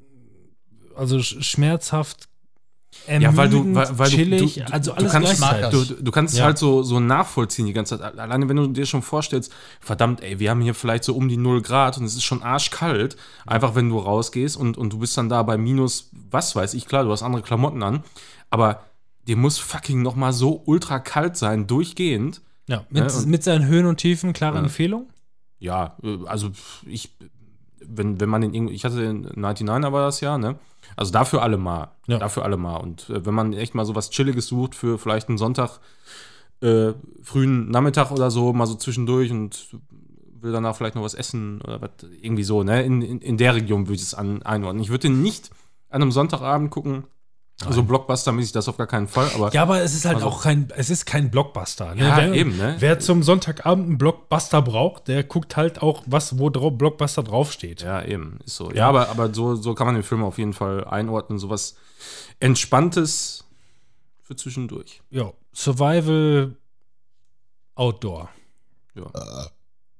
also 0.97 1.21
sch 1.23 1.37
schmerzhaft, 3.05 3.22
Ja, 3.22 3.36
weil 3.36 3.48
du, 3.48 3.56
ermüdend, 3.59 3.76
weil, 3.76 3.98
weil 3.98 4.10
chillig, 4.10 4.55
du, 4.55 4.60
du, 4.64 4.72
also 4.72 4.90
du 4.93 4.97
alles 4.98 5.12
kannst, 5.12 5.36
gleichzeitig. 5.36 5.89
du, 5.89 6.02
du 6.02 6.10
kannst 6.10 6.35
es 6.35 6.39
Ja. 6.40 6.44
halt 6.47 6.59
so, 6.59 6.82
so 6.82 7.01
nachvollziehen 7.01 7.66
die 7.66 7.72
ganze 7.72 7.98
Zeit. 7.98 8.18
Alleine 8.18 8.48
wenn 8.48 8.56
du 8.56 8.66
dir 8.68 8.86
schon 8.86 9.02
vorstellst, 9.02 9.52
verdammt, 9.81 10.22
ey, 10.22 10.39
wir 10.39 10.51
haben 10.51 10.60
hier 10.60 10.74
vielleicht 10.74 11.05
so 11.05 11.14
um 11.14 11.28
die 11.28 11.36
0 11.36 11.62
Grad 11.62 11.98
und 11.98 12.05
es 12.05 12.14
ist 12.14 12.24
schon 12.24 12.43
arschkalt. 12.43 13.16
Einfach 13.47 13.74
wenn 13.74 13.89
du 13.89 13.98
rausgehst 13.98 14.56
und, 14.56 14.76
und 14.78 14.93
du 14.93 14.98
bist 14.98 15.16
dann 15.16 15.28
da 15.28 15.43
bei 15.43 15.56
minus, 15.59 16.10
was 16.31 16.56
weiß 16.56 16.74
ich, 16.74 16.86
klar, 16.86 17.05
du 17.05 17.10
hast 17.12 17.22
andere 17.22 17.43
Klamotten 17.43 17.82
an, 17.82 18.02
aber 18.51 18.81
dir 19.26 19.36
muss 19.36 19.59
fucking 19.59 20.02
noch 20.02 20.16
mal 20.16 20.32
so 20.32 20.62
ultra 20.66 20.98
kalt 20.98 21.36
sein, 21.36 21.66
durchgehend. 21.66 22.40
Ja, 22.66 22.85
mit, 22.90 23.10
Ja, 23.12 23.20
mit 23.26 23.43
seinen 23.44 23.66
Höhen 23.66 23.86
und 23.86 23.98
Tiefen, 23.98 24.32
klare 24.32 24.56
Ja. 24.56 24.62
Empfehlung. 24.62 25.09
Ja, 25.59 25.97
äh, 26.02 26.18
also 26.26 26.51
ich, 26.86 27.10
wenn, 27.81 28.20
wenn 28.20 28.28
man 28.28 28.40
den 28.40 28.55
irgendwie, 28.55 28.74
ich 28.74 28.85
hatte 28.85 28.97
den 28.97 29.26
99er 29.28 29.93
war 29.93 30.06
das 30.06 30.20
ja, 30.20 30.39
ne? 30.39 30.56
Also 30.97 31.12
dafür 31.12 31.43
alle 31.43 31.57
mal. 31.57 31.93
Ja. 32.07 32.19
Dafür 32.19 32.45
alle 32.45 32.57
mal. 32.57 32.77
Und 32.77 33.09
äh, 33.11 33.25
wenn 33.27 33.35
man 33.35 33.53
echt 33.53 33.75
mal 33.75 33.85
so 33.85 33.95
was 33.95 34.11
Chilliges 34.11 34.47
sucht 34.47 34.75
für 34.75 34.99
vielleicht 34.99 35.29
einen 35.29 35.39
Sonntag, 35.39 35.81
äh, 36.61 36.93
frühen 37.23 37.71
Nachmittag 37.71 38.11
oder 38.11 38.31
so, 38.31 38.53
mal 38.53 38.66
so 38.66 38.75
zwischendurch 38.75 39.31
und 39.31 39.69
will 40.41 40.53
danach 40.53 40.77
vielleicht 40.77 40.95
noch 40.95 41.03
was 41.03 41.15
essen 41.15 41.61
oder 41.62 41.81
was, 41.81 41.91
irgendwie 42.21 42.45
so, 42.45 42.62
ne? 42.62 42.83
In, 42.83 43.03
in, 43.03 43.21
in 43.21 43.37
der 43.37 43.55
Region 43.55 43.87
würde 43.87 43.95
ich 43.95 44.03
es 44.03 44.15
an, 44.15 44.43
einordnen. 44.43 44.83
Ich 44.83 44.91
würde 44.91 45.09
nicht 45.09 45.51
an 45.89 46.03
einem 46.03 46.12
Sonntagabend 46.12 46.71
gucken. 46.71 47.05
So 47.70 47.82
Blockbuster-mäßig 47.85 48.52
das 48.52 48.68
auf 48.68 48.76
gar 48.76 48.89
keinen 48.89 49.06
Fall, 49.06 49.31
aber 49.35 49.52
Ja, 49.55 49.62
aber 49.62 49.81
es 49.81 49.94
ist 49.94 50.05
halt 50.05 50.16
Also- 50.16 50.26
auch 50.26 50.43
kein, 50.43 50.68
es 50.76 50.90
ist 50.90 51.06
kein 51.06 51.31
Blockbuster. 51.31 51.94
Ne? 51.94 52.02
Ja, 52.02 52.16
wer, 52.16 52.32
eben, 52.35 52.56
ne? 52.59 52.76
Wer 52.81 52.98
zum 52.98 53.22
Sonntagabend 53.22 53.86
einen 53.86 53.97
Blockbuster 53.98 54.60
braucht, 54.60 55.06
der 55.09 55.22
guckt 55.22 55.56
halt 55.56 55.81
auch, 55.81 56.02
was, 56.06 56.39
wo 56.39 56.51
drauf 56.51 56.72
Blockbuster 56.76 57.22
draufsteht. 57.22 57.82
Ja, 57.82 58.02
eben, 58.05 58.40
ist 58.44 58.56
so. 58.56 58.70
Ja, 58.70 58.76
Ja. 58.76 58.89
aber, 58.89 59.09
aber 59.09 59.32
so, 59.32 59.55
so 59.55 59.74
kann 59.74 59.86
man 59.86 59.94
den 59.94 60.02
Film 60.02 60.24
auf 60.24 60.36
jeden 60.39 60.52
Fall 60.52 60.85
einordnen. 60.85 61.39
Sowas 61.39 61.76
Entspanntes 62.40 63.44
für 64.22 64.35
zwischendurch. 64.36 65.01
Ja, 65.10 65.32
Survival 65.55 66.56
Outdoor. 67.76 68.28
Ja. 68.94 69.05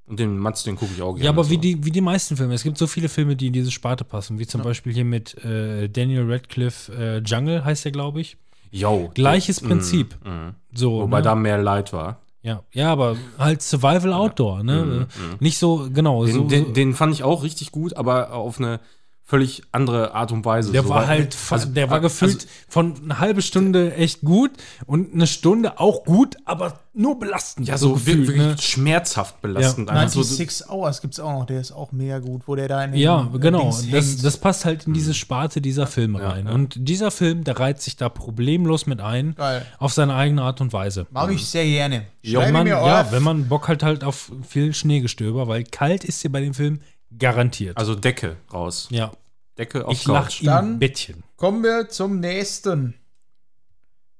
Und 0.06 0.20
den 0.20 0.39
Matz, 0.39 0.62
den 0.64 0.76
gucke 0.76 0.93
ich 0.94 1.01
auch 1.01 1.12
gerne. 1.14 1.24
Ja, 1.24 1.31
aber 1.31 1.48
wie 1.48 1.55
so. 1.55 1.60
die, 1.60 1.82
wie 1.85 1.90
die 1.90 2.01
meisten 2.02 2.36
Filme. 2.36 2.52
Es 2.55 2.62
gibt 2.62 2.76
so 2.76 2.86
viele 2.86 3.09
Filme, 3.09 3.36
die 3.36 3.47
in 3.47 3.52
diese 3.55 3.70
Sparte 3.70 4.05
passen, 4.05 4.39
wie 4.39 4.47
zum 4.47 4.62
Beispiel 4.62 4.93
hier 4.93 5.05
mit 5.05 5.35
äh, 5.44 5.89
Daniel 5.89 6.31
Radcliffe, 6.31 6.93
äh, 6.93 7.18
Jungle 7.18 7.64
heißt 7.64 7.86
der, 7.86 7.93
glaube 7.93 8.20
ich. 8.20 8.36
Jo. 8.70 9.10
Gleiches 9.14 9.62
Mhm, 9.62 9.66
Prinzip. 9.68 10.16
mhm. 10.24 10.55
So, 10.74 11.01
Wobei 11.02 11.18
ne? 11.18 11.22
da 11.22 11.35
mehr 11.35 11.56
Leid 11.59 11.93
war. 11.94 12.20
ja. 12.43 12.62
ja, 12.72 12.93
aber 12.93 13.16
halt 13.39 13.62
Survival 13.62 14.12
Outdoor, 14.12 14.62
ne? 14.62 15.06
Nicht 15.40 15.56
so, 15.59 15.89
genau. 15.90 16.24
Den, 16.26 16.35
so, 16.35 16.44
den, 16.48 16.64
so, 16.66 16.72
den 16.72 16.93
fand 16.93 17.14
ich 17.14 17.22
auch 17.22 17.43
richtig 17.43 17.72
gut, 17.72 17.97
aber 17.97 18.32
auf 18.35 18.59
eine 18.59 18.81
völlig 19.27 19.63
andere 19.73 20.13
Art 20.15 20.33
und 20.33 20.45
Weise. 20.45 20.71
der 20.71 20.83
So, 20.83 20.91
war 20.91 21.07
halt, 21.07 21.35
also- 21.51 21.69
der 21.71 21.89
war 21.89 22.03
also- 22.03 22.09
gefühlt 22.09 22.47
von 22.69 22.95
eine 23.05 23.19
halbe 23.21 23.41
Stunde 23.41 23.95
echt 23.95 24.21
gut 24.21 24.51
und 24.87 25.15
eine 25.15 25.27
Stunde 25.27 25.81
auch 25.81 26.05
gut, 26.05 26.37
aber 26.45 26.81
nur 26.93 27.19
belastend. 27.19 27.67
Ja, 27.67 27.79
so 27.79 27.95
gefühlt, 27.95 28.29
wirklich 28.29 28.37
ne? 28.47 28.57
schmerzhaft 28.61 29.41
belastend. 29.41 29.89
einfach 29.91 30.11
so, 30.13 30.23
96 30.23 30.69
Hours 30.71 31.01
gibt 31.01 31.15
es 31.15 31.21
auch 31.21 31.33
noch, 31.33 31.47
der 31.47 31.61
ist 31.61 31.73
auch 31.73 31.91
mega 31.91 32.19
gut, 32.19 32.43
wo 32.47 32.55
der 32.55 32.69
da 32.69 32.85
in 32.85 32.93
den 32.93 33.01
Ja, 33.01 33.31
äh, 33.35 33.39
genau. 33.39 33.63
Dings 33.63 33.91
Das, 33.91 34.07
hängt. 34.07 34.25
das 34.25 34.37
passt 34.37 34.65
halt 34.67 34.87
in 34.87 34.93
diese 34.93 35.15
Sparte 35.15 35.61
dieser 35.63 35.87
Filme 35.87 36.23
rein. 36.23 36.47
Und 36.47 36.75
dieser 36.77 37.11
Film, 37.11 37.45
der 37.45 37.59
reiht 37.59 37.81
sich 37.81 37.97
da 37.97 38.11
problemlos 38.11 38.87
mit 38.87 39.01
ein, 39.01 39.35
Geil. 39.37 39.65
auf 39.79 39.93
seine 39.95 40.15
eigene 40.15 40.43
Art 40.43 40.61
und 40.61 40.73
Weise. 40.75 41.07
Mag 41.11 41.33
ich 41.33 41.47
sehr 41.47 41.65
gerne. 41.65 42.05
Ja, 42.23 42.41
man, 42.53 42.65
mir 42.65 42.71
ja, 42.71 43.11
wenn 43.11 43.23
man 43.23 43.49
Bock 43.49 43.69
hat, 43.69 43.83
halt 43.83 44.05
auf 44.05 44.31
viel 44.47 44.73
Schneegestöber, 44.75 45.49
weil 45.49 45.65
kalt 45.65 46.05
ist 46.05 46.21
hier 46.23 46.31
bei 46.33 46.41
dem 46.41 46.55
Film 46.55 46.81
garantiert. 47.19 47.77
also 47.77 47.95
Decke 47.95 48.36
raus. 48.53 48.89
ja, 48.91 49.12
Decke 49.59 49.86
auf 49.86 49.93
ich 49.93 50.07
lach 50.07 50.24
Couch. 50.24 50.41
im 50.41 50.47
Dann- 50.47 50.78
Bettchen. 50.78 51.23
Kommen 51.36 51.62
wir 51.62 51.89
zum 51.89 52.20
nächsten. 52.20 52.95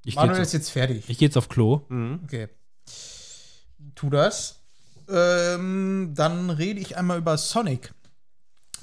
Ich 0.05 0.17
Manuel 0.17 0.37
gehe 0.37 0.43
ist 0.43 0.53
jetzt 0.53 0.71
fertig. 0.71 1.05
ich 1.09 1.19
geh 1.19 1.25
jetzt 1.27 1.37
auf 1.37 1.49
Klo. 1.49 1.83
Okay. 2.25 2.49
Tu 3.95 4.11
das. 4.11 4.61
Ähm, 5.09 6.13
dann 6.15 6.51
rede 6.51 6.81
ich 6.81 6.97
einmal 6.97 7.19
über 7.19 7.37
Sonic. 7.39 7.93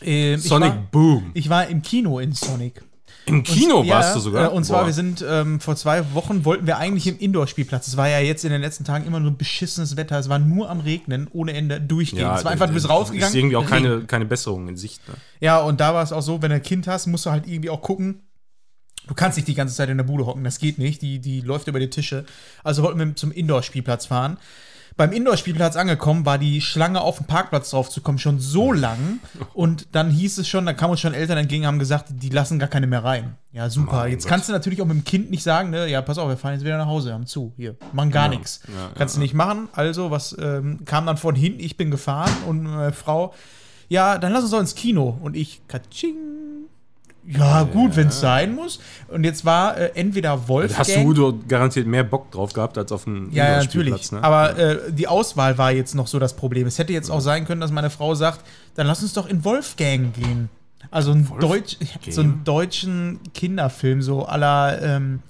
Ähm, 0.01 0.39
Sonic 0.39 0.69
Ich 0.69 0.75
war, 0.75 0.87
Boom. 0.91 1.31
ich 1.33 1.49
war 1.49 1.67
im 1.67 1.81
Kino 1.81 2.19
in 2.19 2.33
Sonic. 2.33 2.83
Im 3.25 3.43
Kino 3.43 3.83
Ja, 3.83 3.95
warst 3.95 4.15
du 4.15 4.19
sogar. 4.19 4.45
Äh, 4.45 4.53
und 4.53 4.63
zwar, 4.63 4.81
Boah. 4.81 4.87
wir 4.87 4.93
sind 4.93 5.23
ähm, 5.27 5.59
vor 5.59 5.75
zwei 5.75 6.13
Wochen 6.13 6.43
wollten 6.43 6.65
wir 6.65 6.77
eigentlich 6.77 7.07
im 7.07 7.17
Indoor-Spielplatz. 7.19 7.87
Es 7.87 7.97
war 7.97 8.09
ja 8.09 8.19
jetzt 8.19 8.43
in 8.43 8.51
den 8.51 8.61
letzten 8.61 8.83
Tagen 8.83 9.05
immer 9.05 9.19
nur 9.19 9.31
beschissenes 9.31 9.95
Wetter. 9.95 10.17
Es 10.17 10.27
war 10.29 10.39
nur 10.39 10.69
am 10.69 10.79
Regnen, 10.79 11.27
ohne 11.31 11.53
Ende 11.53 11.79
durchgehend. 11.79 12.37
es 12.37 12.43
war 12.43 12.51
einfach, 12.51 12.67
du 12.67 12.73
bist 12.73 12.89
rausgegangen. 12.89 13.29
Ist 13.29 13.35
irgendwie 13.35 13.57
auch 13.57 13.67
keine, 13.67 14.01
keine 14.05 14.25
Besserung 14.25 14.67
in 14.67 14.77
Sicht. 14.77 15.07
Ne? 15.07 15.13
Ja, 15.39 15.59
und 15.59 15.79
da 15.79 15.93
war 15.93 16.03
es 16.03 16.11
auch 16.11 16.21
so, 16.21 16.41
wenn 16.41 16.49
du 16.49 16.55
ein 16.55 16.63
Kind 16.63 16.87
hast, 16.87 17.07
musst 17.07 17.25
du 17.25 17.31
halt 17.31 17.47
irgendwie 17.47 17.69
auch 17.69 17.81
gucken. 17.81 18.21
Du 19.07 19.13
kannst 19.13 19.37
nicht 19.37 19.47
die 19.47 19.55
ganze 19.55 19.75
Zeit 19.75 19.89
in 19.89 19.97
der 19.97 20.03
Bude 20.03 20.25
hocken, 20.25 20.43
das 20.43 20.59
geht 20.59 20.77
nicht. 20.77 21.01
Die, 21.01 21.19
die 21.19 21.41
läuft 21.41 21.67
über 21.67 21.79
die 21.79 21.89
Tische. 21.89 22.25
Also 22.63 22.83
wollten 22.83 22.99
wir 22.99 23.15
zum 23.15 23.31
Indoor-Spielplatz 23.31 24.05
fahren. 24.05 24.37
Beim 25.01 25.13
Indoor-Spielplatz 25.13 25.77
angekommen, 25.77 26.27
war 26.27 26.37
die 26.37 26.61
Schlange 26.61 27.01
auf 27.01 27.17
dem 27.17 27.25
Parkplatz 27.25 27.71
drauf 27.71 27.89
zu 27.89 28.01
kommen 28.01 28.19
schon 28.19 28.39
so 28.39 28.71
lang. 28.71 29.19
Und 29.55 29.87
dann 29.93 30.11
hieß 30.11 30.37
es 30.37 30.47
schon, 30.47 30.63
dann 30.67 30.77
kamen 30.77 30.91
uns 30.91 30.99
schon 30.99 31.15
Eltern 31.15 31.39
entgegen, 31.39 31.65
haben 31.65 31.79
gesagt, 31.79 32.09
die 32.11 32.29
lassen 32.29 32.59
gar 32.59 32.69
keine 32.69 32.85
mehr 32.85 33.03
rein. 33.03 33.35
Ja, 33.51 33.67
super. 33.71 34.01
Mein 34.01 34.11
Jetzt 34.11 34.27
kannst 34.27 34.47
du 34.47 34.53
natürlich 34.53 34.79
auch 34.79 34.85
mit 34.85 34.97
dem 34.97 35.03
Kind 35.03 35.31
nicht 35.31 35.41
sagen, 35.41 35.71
ne, 35.71 35.87
ja, 35.87 36.03
pass 36.03 36.19
auf, 36.19 36.29
wir 36.29 36.37
fahren 36.37 36.53
jetzt 36.53 36.63
wieder 36.63 36.77
nach 36.77 36.85
Hause, 36.85 37.13
haben 37.13 37.25
zu, 37.25 37.51
hier, 37.57 37.77
machen 37.93 38.11
gar 38.11 38.27
nichts. 38.29 38.61
kannst 38.93 39.15
du 39.15 39.21
nicht 39.21 39.33
machen. 39.33 39.69
Also, 39.73 40.11
was 40.11 40.37
ähm, 40.39 40.85
kam 40.85 41.07
dann 41.07 41.17
von 41.17 41.33
hinten? 41.33 41.61
Ich 41.61 41.77
bin 41.77 41.89
gefahren 41.89 42.31
und 42.47 42.61
meine 42.61 42.93
Frau, 42.93 43.33
ja, 43.89 44.19
dann 44.19 44.31
lass 44.31 44.43
uns 44.43 44.51
doch 44.51 44.59
ins 44.59 44.75
Kino. 44.75 45.17
Und 45.19 45.35
ich, 45.35 45.67
katsching. 45.67 46.15
Ja, 47.25 47.63
gut, 47.63 47.95
wenn 47.95 48.07
es 48.07 48.19
sein 48.19 48.55
muss. 48.55 48.79
Und 49.07 49.23
jetzt 49.23 49.45
war 49.45 49.77
äh, 49.77 49.91
entweder 49.93 50.47
Wolfgang. 50.47 50.79
Hast 50.79 50.95
du 50.95 51.13
dort 51.13 51.47
garantiert 51.47 51.85
mehr 51.85 52.03
Bock 52.03 52.31
drauf 52.31 52.51
gehabt 52.53 52.77
als 52.77 52.91
auf 52.91 53.05
einen 53.05 53.31
Ja, 53.31 53.47
ja, 53.47 53.57
natürlich. 53.59 54.11
Ne? 54.11 54.23
Aber 54.23 54.57
äh, 54.57 54.91
die 54.91 55.07
Auswahl 55.07 55.57
war 55.57 55.71
jetzt 55.71 55.93
noch 55.93 56.07
so 56.07 56.17
das 56.17 56.35
Problem. 56.35 56.65
Es 56.65 56.79
hätte 56.79 56.93
jetzt 56.93 57.11
auch 57.11 57.19
sein 57.21 57.45
können, 57.45 57.61
dass 57.61 57.71
meine 57.71 57.91
Frau 57.91 58.15
sagt, 58.15 58.41
dann 58.75 58.87
lass 58.87 59.03
uns 59.03 59.13
doch 59.13 59.27
in 59.27 59.45
Wolfgang 59.45 60.13
gehen. 60.13 60.49
Also 60.89 61.11
ein 61.11 61.31
Deutsch, 61.39 61.77
so 62.09 62.21
einen 62.21 62.43
deutschen 62.43 63.19
Kinderfilm, 63.35 64.01
so 64.01 64.25
aller 64.25 64.81
ähm, 64.81 65.21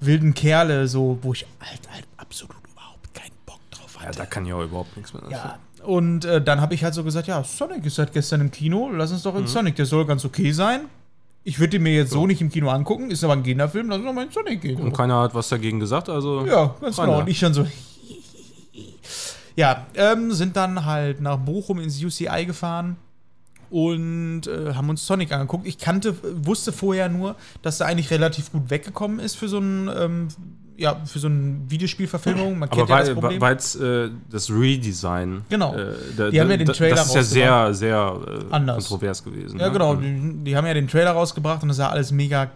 wilden 0.00 0.34
Kerle, 0.34 0.88
so, 0.88 1.18
wo 1.22 1.32
ich 1.32 1.46
halt, 1.60 1.80
halt 1.92 2.04
absolut 2.16 2.56
überhaupt 2.70 3.14
keinen 3.14 3.30
Bock 3.46 3.60
drauf 3.70 3.94
ja, 4.00 4.08
hatte. 4.08 4.18
da 4.18 4.26
kann 4.26 4.44
ich 4.44 4.52
auch 4.52 4.64
überhaupt 4.64 4.96
nichts 4.96 5.14
mehr. 5.14 5.22
Ja. 5.30 5.58
Und 5.84 6.24
äh, 6.24 6.42
dann 6.42 6.60
habe 6.60 6.74
ich 6.74 6.82
halt 6.82 6.94
so 6.94 7.04
gesagt, 7.04 7.28
ja, 7.28 7.42
Sonic 7.44 7.84
ist 7.86 7.94
seit 7.94 8.12
gestern 8.12 8.40
im 8.40 8.50
Kino, 8.50 8.90
lass 8.92 9.12
uns 9.12 9.22
doch 9.22 9.34
Mhm. 9.34 9.40
in 9.42 9.46
Sonic, 9.46 9.76
der 9.76 9.86
soll 9.86 10.04
ganz 10.04 10.24
okay 10.24 10.50
sein. 10.50 10.82
Ich 11.44 11.58
würde 11.58 11.70
den 11.70 11.82
mir 11.82 11.94
jetzt 11.94 12.12
so. 12.12 12.26
nicht 12.26 12.40
im 12.40 12.50
Kino 12.50 12.68
angucken, 12.68 13.10
ist 13.10 13.24
aber 13.24 13.32
ein 13.32 13.42
Kinderfilm, 13.42 13.88
lass 13.88 13.98
uns 13.98 14.06
doch 14.06 14.12
mal 14.12 14.24
in 14.24 14.30
Sonic 14.30 14.60
gehen. 14.60 14.80
Und 14.80 14.92
keiner 14.92 15.20
hat 15.20 15.34
was 15.34 15.48
dagegen 15.48 15.80
gesagt, 15.80 16.08
also. 16.08 16.46
Ja, 16.46 16.74
ganz 16.80 16.96
genau. 16.96 17.20
Und 17.20 17.28
ich 17.28 17.38
schon 17.38 17.52
so. 17.52 17.66
ja, 19.56 19.86
ähm, 19.94 20.32
sind 20.32 20.56
dann 20.56 20.84
halt 20.84 21.20
nach 21.20 21.38
Bochum 21.38 21.80
ins 21.80 22.02
UCI 22.02 22.46
gefahren 22.46 22.96
und 23.70 24.46
äh, 24.46 24.74
haben 24.74 24.88
uns 24.90 25.04
Sonic 25.06 25.32
angeguckt. 25.32 25.66
Ich 25.66 25.78
kannte, 25.78 26.14
wusste 26.46 26.72
vorher 26.72 27.08
nur, 27.08 27.36
dass 27.62 27.80
er 27.80 27.86
eigentlich 27.86 28.10
relativ 28.10 28.52
gut 28.52 28.70
weggekommen 28.70 29.18
ist 29.18 29.34
für 29.34 29.48
so 29.48 29.58
ein, 29.58 29.90
ähm, 29.96 30.28
ja, 30.82 31.00
für 31.06 31.18
so 31.18 31.28
eine 31.28 31.56
Videospielverfilmung. 31.68 32.58
Man 32.58 32.68
Aber 32.68 32.76
kennt 32.76 32.88
ja 32.90 32.98
das 32.98 33.06
weil 33.08 33.14
Problem. 33.14 33.40
weil 33.40 33.56
es 33.56 33.74
äh, 33.76 34.10
das 34.30 34.50
Redesign. 34.50 35.42
Genau. 35.48 35.74
Äh, 35.74 35.94
da, 36.16 36.30
Die 36.30 36.40
haben 36.40 36.50
ja 36.50 36.56
den 36.58 36.66
Trailer 36.68 36.96
Das 36.96 37.06
ist 37.06 37.14
ja 37.14 37.22
sehr, 37.22 37.74
sehr 37.74 38.20
äh, 38.50 38.54
Anders. 38.54 38.88
kontrovers 38.88 39.22
gewesen. 39.24 39.58
ja, 39.58 39.66
ne? 39.68 39.72
genau. 39.72 39.94
Mhm. 39.94 40.38
Die, 40.44 40.50
die 40.50 40.56
haben 40.56 40.66
ja 40.66 40.74
den 40.74 40.88
Trailer 40.88 41.12
rausgebracht 41.12 41.62
und 41.62 41.70
es 41.70 41.76
sah 41.76 41.88
alles 41.88 42.10
mega 42.12 42.50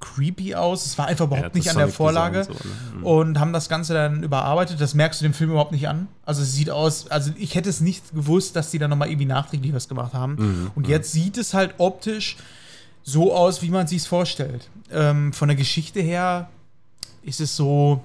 creepy 0.00 0.54
aus. 0.56 0.84
Es 0.84 0.98
war 0.98 1.06
einfach 1.06 1.26
überhaupt 1.26 1.50
Ja, 1.54 1.54
nicht 1.54 1.70
an 1.70 1.76
der 1.78 1.88
Vorlage. 1.88 2.44
so, 2.44 2.52
ne? 2.52 2.58
Mhm. 2.98 3.04
und 3.06 3.38
haben 3.40 3.52
das 3.52 3.68
Ganze 3.68 3.94
dann 3.94 4.22
überarbeitet. 4.24 4.80
Das 4.80 4.94
merkst 4.94 5.20
du 5.20 5.24
dem 5.24 5.32
Film 5.34 5.50
überhaupt 5.50 5.70
nicht 5.72 5.88
an. 5.88 6.08
Also 6.26 6.42
es 6.42 6.52
sieht 6.54 6.70
aus, 6.70 7.08
also 7.08 7.30
ich 7.36 7.54
hätte 7.54 7.68
es 7.70 7.80
nicht 7.80 8.12
gewusst, 8.12 8.56
dass 8.56 8.70
die 8.70 8.78
da 8.78 8.88
nochmal 8.88 9.08
irgendwie 9.08 9.26
nachträglich 9.26 9.72
was 9.72 9.88
gemacht 9.88 10.12
haben. 10.14 10.34
Mhm, 10.38 10.70
und 10.74 10.88
jetzt 10.88 11.12
sieht 11.12 11.38
es 11.38 11.54
halt 11.54 11.74
optisch 11.78 12.36
so 13.04 13.34
aus, 13.34 13.62
wie 13.62 13.68
man 13.70 13.86
sich 13.86 14.06
vorstellt. 14.08 14.68
Ähm, 14.92 15.32
von 15.32 15.48
der 15.48 15.56
Geschichte 15.56 16.00
her 16.00 16.48
ist 17.22 17.40
es 17.40 17.56
so, 17.56 18.00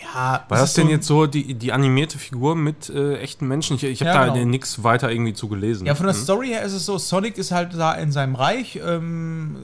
ja. 0.00 0.44
War 0.48 0.58
das 0.58 0.70
ist 0.70 0.78
denn 0.78 0.86
so, 0.86 0.90
jetzt 0.92 1.06
so 1.06 1.26
die, 1.26 1.54
die 1.54 1.72
animierte 1.72 2.18
Figur 2.18 2.54
mit 2.56 2.88
äh, 2.88 3.16
echten 3.18 3.48
Menschen? 3.48 3.76
Ich, 3.76 3.84
ich 3.84 4.00
habe 4.00 4.10
Ja, 4.10 4.26
da 4.26 4.32
genau. 4.34 4.46
nichts 4.46 4.82
weiter 4.84 5.10
irgendwie 5.10 5.34
zu 5.34 5.48
gelesen. 5.48 5.86
Ja, 5.86 5.94
von 5.94 6.06
der 6.06 6.14
Mhm. 6.14 6.20
Story 6.20 6.48
her 6.48 6.62
ist 6.62 6.72
es 6.72 6.86
so, 6.86 6.98
Sonic 6.98 7.36
ist 7.36 7.50
halt 7.50 7.74
da 7.74 7.94
in 7.94 8.12
seinem 8.12 8.34
Reich, 8.36 8.78
ähm, 8.84 9.56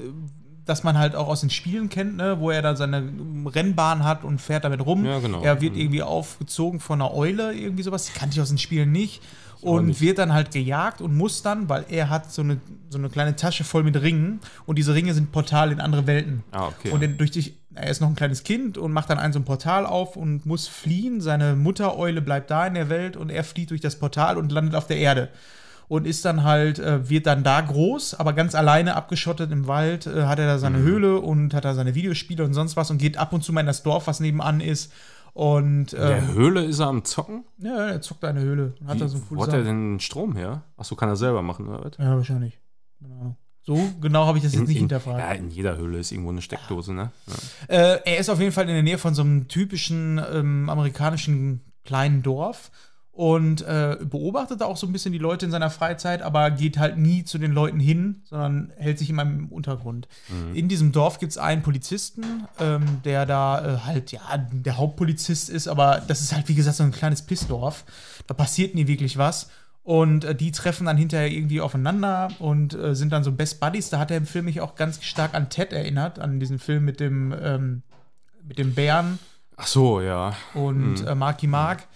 das 0.67 0.83
man 0.83 0.99
halt 0.99 1.15
auch 1.15 1.29
aus 1.29 1.41
den 1.43 1.51
Spielen 1.51 1.89
kennt, 1.89 2.17
ne, 2.17 2.41
wo 2.41 2.51
er 2.51 2.63
da 2.63 2.75
seine 2.75 3.07
Rennbahn 3.47 4.03
hat 4.03 4.25
und 4.25 4.41
fährt 4.41 4.65
damit 4.65 4.85
rum. 4.85 5.05
Ja, 5.05 5.19
genau. 5.21 5.43
Er 5.43 5.61
wird 5.61 5.75
Mhm. 5.75 5.81
irgendwie 5.81 6.03
aufgezogen 6.03 6.81
von 6.81 7.01
einer 7.01 7.13
Eule, 7.15 7.53
irgendwie 7.55 7.83
sowas. 7.83 8.07
Die 8.07 8.13
kannte 8.19 8.35
ich 8.35 8.41
aus 8.41 8.49
den 8.49 8.59
Spielen 8.59 8.91
nicht. 8.91 9.23
Und 9.61 9.87
nicht. 9.87 10.01
wird 10.03 10.19
dann 10.19 10.35
halt 10.35 10.51
gejagt 10.51 11.01
und 11.01 11.17
muss 11.17 11.41
dann, 11.41 11.71
weil 11.71 11.87
er 11.89 12.11
hat 12.11 12.31
so 12.31 12.43
eine, 12.43 12.59
so 12.91 12.99
eine 12.99 13.09
kleine 13.09 13.35
Tasche 13.35 13.65
voll 13.65 13.83
mit 13.83 13.99
Ringen 14.03 14.41
und 14.67 14.77
diese 14.77 14.93
Ringe 14.95 15.15
sind 15.15 15.33
Portal 15.33 15.73
in 15.73 15.81
andere 15.81 16.07
Welten. 16.07 16.45
Ah, 16.51 16.67
okay. 16.67 16.91
Und 16.91 17.03
dann 17.03 17.17
durch 17.17 17.31
die, 17.31 17.55
er 17.75 17.91
ist 17.91 18.01
noch 18.01 18.09
ein 18.09 18.17
kleines 18.17 18.43
Kind 18.45 18.79
und 18.79 18.93
macht 18.93 19.11
dann 19.11 19.19
ein 19.19 19.33
so 19.33 19.39
ein 19.39 19.45
Portal 19.45 19.87
auf 19.87 20.17
und 20.17 20.47
muss 20.47 20.69
fliehen. 20.69 21.21
Seine 21.21 21.57
Muttereule 21.57 22.23
bleibt 22.23 22.51
da 22.51 22.67
in 22.67 22.75
der 22.75 22.89
Welt 22.89 23.17
und 23.17 23.31
er 23.31 23.45
flieht 23.45 23.71
durch 23.71 23.81
das 23.81 23.97
Portal 23.99 24.39
und 24.39 24.53
landet 24.53 24.75
auf 24.75 24.87
der 24.87 24.99
Erde. 24.99 25.29
Und 25.87 26.07
ist 26.07 26.25
dann 26.25 26.45
halt, 26.45 26.79
äh, 26.79 27.11
wird 27.11 27.27
dann 27.27 27.45
da 27.45 27.61
groß, 27.61 28.15
aber 28.15 28.33
ganz 28.33 28.55
alleine 28.55 28.97
abgeschottet 28.97 29.53
im 29.53 29.67
Wald, 29.67 30.07
äh, 30.07 30.25
hat 30.25 30.39
er 30.39 30.47
da 30.47 30.59
seine 30.59 30.79
Höhle 30.79 31.21
und 31.21 31.53
hat 31.53 31.67
da 31.67 31.75
seine 31.75 31.95
Videospiele 31.95 32.43
und 32.43 32.55
sonst 32.55 32.77
was 32.77 32.91
und 32.91 32.97
geht 32.99 33.19
ab 33.19 33.35
und 33.35 33.45
zu 33.45 33.53
mal 33.53 33.61
in 33.61 33.67
das 33.67 33.83
Dorf, 33.83 34.07
was 34.07 34.19
nebenan 34.21 34.61
ist. 34.61 34.93
Und 35.35 35.93
In 35.93 36.01
der 36.01 36.19
ähm, 36.19 36.33
Höhle 36.35 36.65
ist 36.65 36.79
er 36.79 36.87
am 36.87 37.05
Zocken? 37.05 37.45
ja, 37.59 37.89
er 37.89 38.01
zockt 38.01 38.25
eine 38.25 38.41
Höhle 38.41 38.75
hat 38.87 39.01
da 39.01 39.09
so 39.09 39.19
ein 39.19 39.25
Wo 39.29 39.43
hat 39.43 39.53
er 39.53 39.65
denn 39.65 39.95
den 39.95 40.01
Strom 40.01 40.37
her? 40.37 40.63
Achso, 40.77 40.95
kann 40.95 41.09
er 41.09 41.17
selber 41.17 41.43
machen, 41.43 41.69
oder 41.69 41.85
was? 41.85 41.99
Ja, 41.99 42.17
wahrscheinlich. 42.17 42.61
Keine 43.03 43.15
Ahnung. 43.15 43.37
So 43.67 43.79
genau 44.01 44.27
habe 44.27 44.39
ich 44.39 44.45
das 44.45 44.53
jetzt 44.53 44.69
nicht 44.69 44.77
in, 44.77 44.83
hinterfragt. 44.83 45.19
Ja, 45.19 45.33
in 45.33 45.51
jeder 45.51 45.77
Höhle 45.77 45.99
ist 45.99 46.13
irgendwo 46.13 46.31
eine 46.31 46.43
Steckdose, 46.43 46.93
ne? 46.93 47.11
Ja. 47.69 47.75
Äh, 47.75 48.01
er 48.05 48.19
ist 48.19 48.29
auf 48.29 48.39
jeden 48.39 48.53
Fall 48.53 48.69
in 48.69 48.75
der 48.75 48.83
Nähe 48.83 48.99
von 48.99 49.15
so 49.15 49.23
einem 49.23 49.49
typischen 49.49 50.21
ähm, 50.33 50.69
amerikanischen 50.69 51.61
kleinen 51.85 52.23
Dorf 52.23 52.71
und 53.15 53.63
äh, 53.63 53.97
beobachtet 54.03 54.61
da 54.61 54.65
auch 54.65 54.77
so 54.77 54.87
ein 54.87 54.93
bisschen 54.93 55.13
die 55.13 55.19
Leute 55.19 55.47
in 55.47 55.53
seiner 55.53 55.71
Freizeit, 55.71 56.21
aber 56.21 56.51
geht 56.51 56.79
halt 56.79 56.99
nie 56.99 57.25
zu 57.25 57.39
den 57.39 57.53
Leuten 57.53 57.79
hin, 57.79 58.23
sondern 58.25 58.73
hält 58.77 58.99
sich 58.99 59.09
immer 59.09 59.23
im 59.23 59.49
Untergrund. 59.51 60.09
In 60.53 60.69
diesem 60.69 60.91
Dorf 60.91 61.21
gibt 61.21 61.31
es 61.31 61.39
einen 61.39 61.63
Polizisten, 61.63 62.25
ähm, 62.59 63.01
der 63.05 63.25
da 63.25 63.77
äh, 63.77 63.79
halt, 63.79 64.11
ja, 64.11 64.21
der 64.51 64.79
Hauptpolizist 64.79 65.49
ist, 65.49 65.69
aber 65.69 66.03
das 66.07 66.23
ist 66.23 66.35
halt, 66.35 66.49
wie 66.49 66.57
gesagt, 66.57 66.77
so 66.77 66.83
ein 66.83 66.91
kleines 66.91 67.23
Pissdorf. 67.23 67.85
Da 68.27 68.35
passiert 68.35 68.75
nie 68.75 68.89
wirklich 68.89 69.17
was. 69.17 69.49
Und 69.85 70.25
äh, 70.25 70.35
die 70.35 70.51
treffen 70.51 70.87
dann 70.87 70.97
hinterher 70.97 71.31
irgendwie 71.31 71.61
aufeinander 71.61 72.29
und 72.39 72.75
äh, 72.75 72.95
sind 72.95 73.13
dann 73.13 73.23
so 73.23 73.33
Best 73.33 73.61
Buddies. 73.61 73.91
Da 73.91 73.99
hat 73.99 74.11
der 74.11 74.23
Film 74.23 74.47
mich 74.47 74.61
auch 74.63 74.75
ganz 74.75 75.05
stark 75.05 75.35
an 75.35 75.51
Ted 75.51 75.73
erinnert, 75.73 76.19
an 76.19 76.41
diesen 76.41 76.59
Film 76.59 76.85
mit 76.87 77.01
dem, 77.01 77.35
ähm, 77.39 77.83
mit 78.43 78.59
dem 78.59 78.75
Bären 78.75 79.19
Ach 79.57 79.67
so, 79.67 80.01
ja. 80.01 80.35
und 80.55 81.07
äh, 81.07 81.15
Marky 81.15 81.47
Mark. 81.47 81.87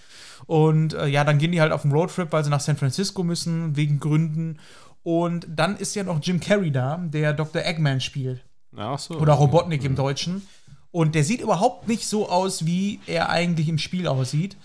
Und 0.47 0.95
äh, 0.95 1.07
ja, 1.07 1.25
dann 1.25 1.39
gehen 1.39 1.53
die 1.53 1.61
halt 1.61 1.73
auf 1.73 1.83
den 1.83 1.93
Roadtrip, 1.93 2.31
weil 2.31 2.45
sie 2.45 2.51
nach 2.51 2.61
San 2.61 2.77
Francisco 2.77 3.23
müssen, 3.23 3.77
wegen 3.77 4.01
Gründen. 4.01 4.59
Und 5.03 5.47
dann 5.49 5.77
ist 5.77 5.95
ja 5.95 6.05
noch 6.05 6.21
Jim 6.23 6.41
Carrey 6.41 6.71
da, 6.71 6.99
der 7.03 7.33
Dr. 7.33 7.63
Eggman 7.65 8.01
spielt. 8.01 8.45
ach 8.77 8.99
so. 8.99 9.15
Oder 9.19 9.33
Robotnik 9.33 9.83
im 9.85 9.97
Deutschen. 9.97 10.47
Und 10.91 11.15
der 11.15 11.25
sieht 11.25 11.41
überhaupt 11.41 11.89
nicht 11.89 12.07
so 12.07 12.29
aus, 12.29 12.65
wie 12.67 13.01
er 13.07 13.29
eigentlich 13.29 13.69
im 13.69 13.79
Spiel 13.79 14.07
aussieht. 14.07 14.57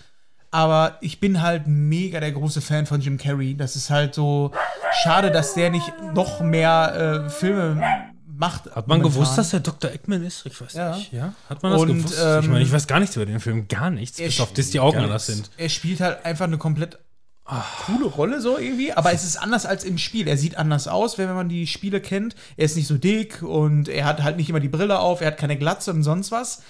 Aber 0.54 0.98
ich 1.00 1.18
bin 1.18 1.42
halt 1.42 1.66
mega 1.66 2.20
der 2.20 2.30
große 2.30 2.60
Fan 2.60 2.86
von 2.86 3.00
Jim 3.00 3.18
Carrey. 3.18 3.56
Das 3.56 3.74
ist 3.74 3.90
halt 3.90 4.14
so 4.14 4.52
schade, 5.02 5.32
dass 5.32 5.54
der 5.54 5.70
nicht 5.70 5.92
noch 6.14 6.40
mehr 6.40 7.24
äh, 7.26 7.28
Filme 7.28 7.82
macht. 8.28 8.66
Hat 8.66 8.86
man 8.86 8.98
momentan. 8.98 9.12
gewusst, 9.14 9.36
dass 9.36 9.52
er 9.52 9.58
Dr. 9.58 9.90
Eggman 9.90 10.24
ist? 10.24 10.46
Ich 10.46 10.60
weiß 10.60 10.74
Ja. 10.74 10.96
nicht. 10.96 11.12
Ja? 11.12 11.32
Hat 11.48 11.60
man 11.64 11.72
das 11.72 11.80
Und, 11.82 11.88
gewusst? 11.88 12.14
ich 12.14 12.24
ähm, 12.24 12.50
meine, 12.52 12.62
ich 12.62 12.70
weiß 12.70 12.86
gar 12.86 13.00
nichts 13.00 13.16
über 13.16 13.26
den 13.26 13.40
Film. 13.40 13.66
Gar 13.66 13.90
nichts. 13.90 14.18
Bis 14.18 14.40
auf 14.40 14.52
das 14.52 14.70
die 14.70 14.78
Augen 14.78 14.98
anders 15.00 15.26
sind. 15.26 15.50
Er 15.56 15.68
spielt 15.68 16.00
halt 16.00 16.24
einfach 16.24 16.44
eine 16.44 16.56
komplett 16.58 16.98
coole 17.86 18.06
Rolle 18.06 18.40
so 18.40 18.56
irgendwie, 18.56 18.92
aber 18.92 19.12
es 19.12 19.24
ist 19.24 19.36
anders 19.36 19.66
als 19.66 19.82
im 19.82 19.98
Spiel. 19.98 20.28
Er 20.28 20.36
sieht 20.38 20.56
anders 20.56 20.86
aus, 20.86 21.18
wenn 21.18 21.34
man 21.34 21.48
die 21.48 21.66
Spiele 21.66 22.00
kennt. 22.00 22.36
Er 22.56 22.66
ist 22.66 22.76
nicht 22.76 22.86
so 22.86 22.96
dick 22.96 23.42
und 23.42 23.88
er 23.88 24.04
hat 24.04 24.22
halt 24.22 24.36
nicht 24.36 24.48
immer 24.50 24.60
die 24.60 24.68
Brille 24.68 25.00
auf, 25.00 25.20
er 25.20 25.26
hat 25.26 25.36
keine 25.36 25.58
Glatze 25.58 25.90
und 25.90 26.04
sonst 26.04 26.30
was. 26.30 26.62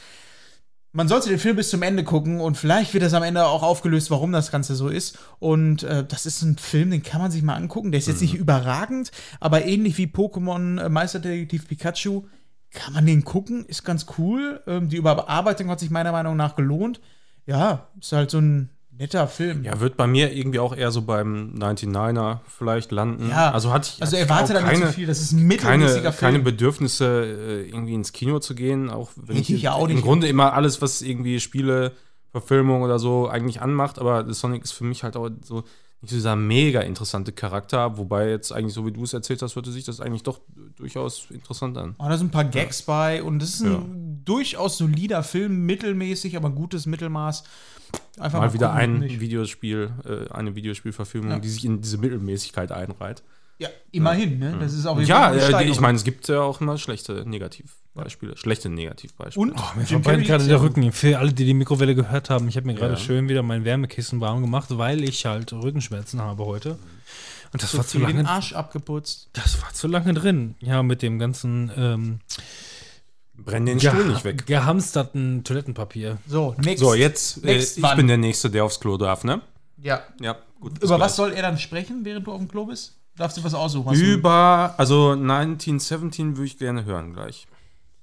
Man 0.96 1.08
sollte 1.08 1.28
den 1.28 1.40
Film 1.40 1.56
bis 1.56 1.70
zum 1.70 1.82
Ende 1.82 2.04
gucken 2.04 2.40
und 2.40 2.56
vielleicht 2.56 2.94
wird 2.94 3.02
das 3.02 3.14
am 3.14 3.24
Ende 3.24 3.44
auch 3.44 3.64
aufgelöst, 3.64 4.12
warum 4.12 4.30
das 4.30 4.52
Ganze 4.52 4.76
so 4.76 4.88
ist. 4.88 5.18
Und 5.40 5.82
äh, 5.82 6.04
das 6.06 6.24
ist 6.24 6.40
ein 6.42 6.56
Film, 6.56 6.92
den 6.92 7.02
kann 7.02 7.20
man 7.20 7.32
sich 7.32 7.42
mal 7.42 7.56
angucken. 7.56 7.90
Der 7.90 7.98
ist 7.98 8.06
jetzt 8.06 8.22
nicht 8.22 8.34
überragend, 8.34 9.10
aber 9.40 9.64
ähnlich 9.64 9.98
wie 9.98 10.06
Pokémon 10.06 10.80
äh, 10.80 10.88
Meisterdetektiv 10.88 11.66
Pikachu 11.66 12.26
kann 12.70 12.92
man 12.92 13.06
den 13.06 13.24
gucken, 13.24 13.64
ist 13.66 13.82
ganz 13.82 14.06
cool. 14.18 14.62
Ähm, 14.68 14.88
die 14.88 14.96
Überarbeitung 14.96 15.68
hat 15.68 15.80
sich 15.80 15.90
meiner 15.90 16.12
Meinung 16.12 16.36
nach 16.36 16.54
gelohnt. 16.54 17.00
Ja, 17.44 17.88
ist 18.00 18.12
halt 18.12 18.30
so 18.30 18.38
ein 18.38 18.70
netter 18.98 19.26
Film. 19.28 19.64
Ja, 19.64 19.80
wird 19.80 19.96
bei 19.96 20.06
mir 20.06 20.32
irgendwie 20.32 20.58
auch 20.58 20.74
eher 20.76 20.90
so 20.90 21.02
beim 21.02 21.54
99er 21.56 22.38
vielleicht 22.46 22.92
landen. 22.92 23.28
Ja, 23.28 23.50
also 23.50 23.72
hatte 23.72 23.90
ich 23.94 24.02
Also 24.02 24.16
erwarte 24.16 24.52
da 24.54 24.62
nicht 24.62 24.80
so 24.84 24.92
viel. 24.92 25.06
Das 25.06 25.20
ist 25.20 25.32
ein 25.32 25.42
mittelmäßiger 25.42 26.00
keine, 26.02 26.12
Film. 26.12 26.32
keine 26.32 26.38
Bedürfnisse, 26.40 27.06
äh, 27.64 27.68
irgendwie 27.68 27.94
ins 27.94 28.12
Kino 28.12 28.38
zu 28.38 28.54
gehen, 28.54 28.90
auch 28.90 29.10
wenn 29.16 29.36
ich, 29.36 29.52
ich 29.52 29.62
ja 29.62 29.72
auch 29.72 29.88
im 29.88 29.96
nicht. 29.96 30.04
Grunde 30.04 30.28
immer 30.28 30.52
alles, 30.54 30.80
was 30.82 31.02
irgendwie 31.02 31.40
Spiele, 31.40 31.92
Verfilmung 32.30 32.82
oder 32.82 32.98
so 32.98 33.28
eigentlich 33.28 33.60
anmacht, 33.60 33.98
aber 33.98 34.32
Sonic 34.32 34.64
ist 34.64 34.72
für 34.72 34.84
mich 34.84 35.04
halt 35.04 35.16
auch 35.16 35.28
so 35.44 35.64
nicht 36.00 36.10
so 36.10 36.16
dieser 36.16 36.36
mega 36.36 36.80
interessante 36.82 37.32
Charakter, 37.32 37.96
wobei 37.96 38.28
jetzt 38.28 38.52
eigentlich, 38.52 38.74
so 38.74 38.84
wie 38.84 38.92
du 38.92 39.04
es 39.04 39.14
erzählt 39.14 39.40
hast, 39.40 39.56
hörte 39.56 39.72
sich 39.72 39.84
das 39.84 40.00
eigentlich 40.00 40.22
doch 40.22 40.38
durchaus 40.76 41.28
interessant 41.30 41.78
an. 41.78 41.94
Oh, 41.98 42.04
da 42.08 42.18
sind 42.18 42.26
ein 42.26 42.30
paar 42.30 42.44
Gags 42.44 42.82
bei 42.82 43.22
und 43.22 43.38
das 43.38 43.54
ist 43.54 43.62
ein 43.62 43.72
Ja. 43.72 43.82
durchaus 44.26 44.76
solider 44.76 45.22
Film, 45.22 45.64
mittelmäßig, 45.64 46.36
aber 46.36 46.50
gutes 46.50 46.84
Mittelmaß. 46.84 47.44
Einfach 48.18 48.40
Mal 48.40 48.52
wieder 48.52 48.68
gucken, 48.68 48.80
ein 48.82 48.98
nicht. 49.00 49.20
Videospiel, 49.20 49.90
äh, 50.04 50.32
eine 50.32 50.54
Videospielverfilmung, 50.54 51.30
Ja. 51.32 51.38
die 51.38 51.48
sich 51.48 51.64
in 51.64 51.80
diese 51.80 51.98
Mittelmäßigkeit 51.98 52.70
einreiht. 52.72 53.22
Ja, 53.58 53.68
immerhin, 53.92 54.38
ne? 54.40 54.56
Das 54.60 54.72
ist 54.72 54.84
auch 54.86 55.00
Ja, 55.00 55.28
eine 55.28 55.40
äh, 55.40 55.64
ich 55.68 55.80
meine, 55.80 55.96
es 55.96 56.02
gibt 56.04 56.26
ja 56.28 56.40
auch 56.40 56.60
immer 56.60 56.76
schlechte 56.76 57.28
Negativbeispiele, 57.28 58.36
schlechte 58.36 58.68
Negativbeispiele. 58.68 59.52
Und 59.52 59.76
Mir 59.76 59.82
Jim 59.84 60.02
verbrennt 60.02 60.26
gerade 60.26 60.46
der 60.46 60.60
Rücken. 60.60 60.90
Für 60.92 61.18
alle, 61.20 61.32
die 61.32 61.44
die 61.44 61.54
Mikrowelle 61.54 61.94
gehört 61.94 62.30
haben, 62.30 62.48
ich 62.48 62.56
habe 62.56 62.66
mir 62.66 62.74
gerade 62.74 62.94
Ja. 62.94 62.98
schön 63.00 63.28
wieder 63.28 63.42
mein 63.42 63.64
Wärmekissen 63.64 64.20
warm 64.20 64.42
gemacht, 64.42 64.68
weil 64.76 65.04
ich 65.04 65.24
halt 65.26 65.52
Rückenschmerzen 65.52 66.20
habe 66.20 66.44
heute. 66.44 66.78
Und 67.52 67.62
das 67.62 67.70
so 67.70 67.78
war 67.78 67.86
zu 67.86 67.98
viel 67.98 68.06
den 68.08 68.16
lange. 68.16 68.28
Arsch 68.28 68.52
abgeputzt. 68.54 69.28
Das 69.34 69.62
war 69.62 69.72
zu 69.72 69.86
lange 69.86 70.12
drin. 70.14 70.56
Ja, 70.60 70.82
mit 70.82 71.02
dem 71.02 71.20
ganzen 71.20 71.70
ähm, 71.76 72.18
Brenn 73.36 73.66
den 73.66 73.80
Stuhl 73.80 74.06
nicht 74.06 74.24
weg. 74.24 74.46
gehamsterten 74.46 75.42
Toilettenpapier. 75.44 76.18
So, 76.26 76.54
next. 76.58 76.80
So, 76.80 76.94
jetzt, 76.94 77.44
äh, 77.44 77.56
ich 77.58 77.74
bin 77.96 78.06
der 78.06 78.16
Nächste, 78.16 78.48
der 78.50 78.64
aufs 78.64 78.80
Klo 78.80 78.96
darf, 78.96 79.24
ne? 79.24 79.40
Ja. 79.82 80.02
Ja, 80.20 80.36
gut. 80.60 80.74
bis 80.80 80.84
Über 80.88 80.98
was 81.00 81.16
gleich. 81.16 81.16
soll 81.28 81.32
er 81.36 81.42
dann 81.42 81.58
sprechen, 81.58 82.04
während 82.04 82.26
du 82.26 82.32
auf 82.32 82.38
dem 82.38 82.48
Klo 82.48 82.66
bist? 82.66 82.96
Darfst 83.16 83.36
du 83.36 83.44
was 83.44 83.54
aussuchen? 83.54 83.90
Hast 83.90 84.00
du- 84.00 84.04
Über, 84.04 84.74
also 84.76 85.12
1917 85.12 86.36
würde 86.36 86.46
ich 86.46 86.58
gerne 86.58 86.84
hören 86.84 87.12
gleich. 87.12 87.46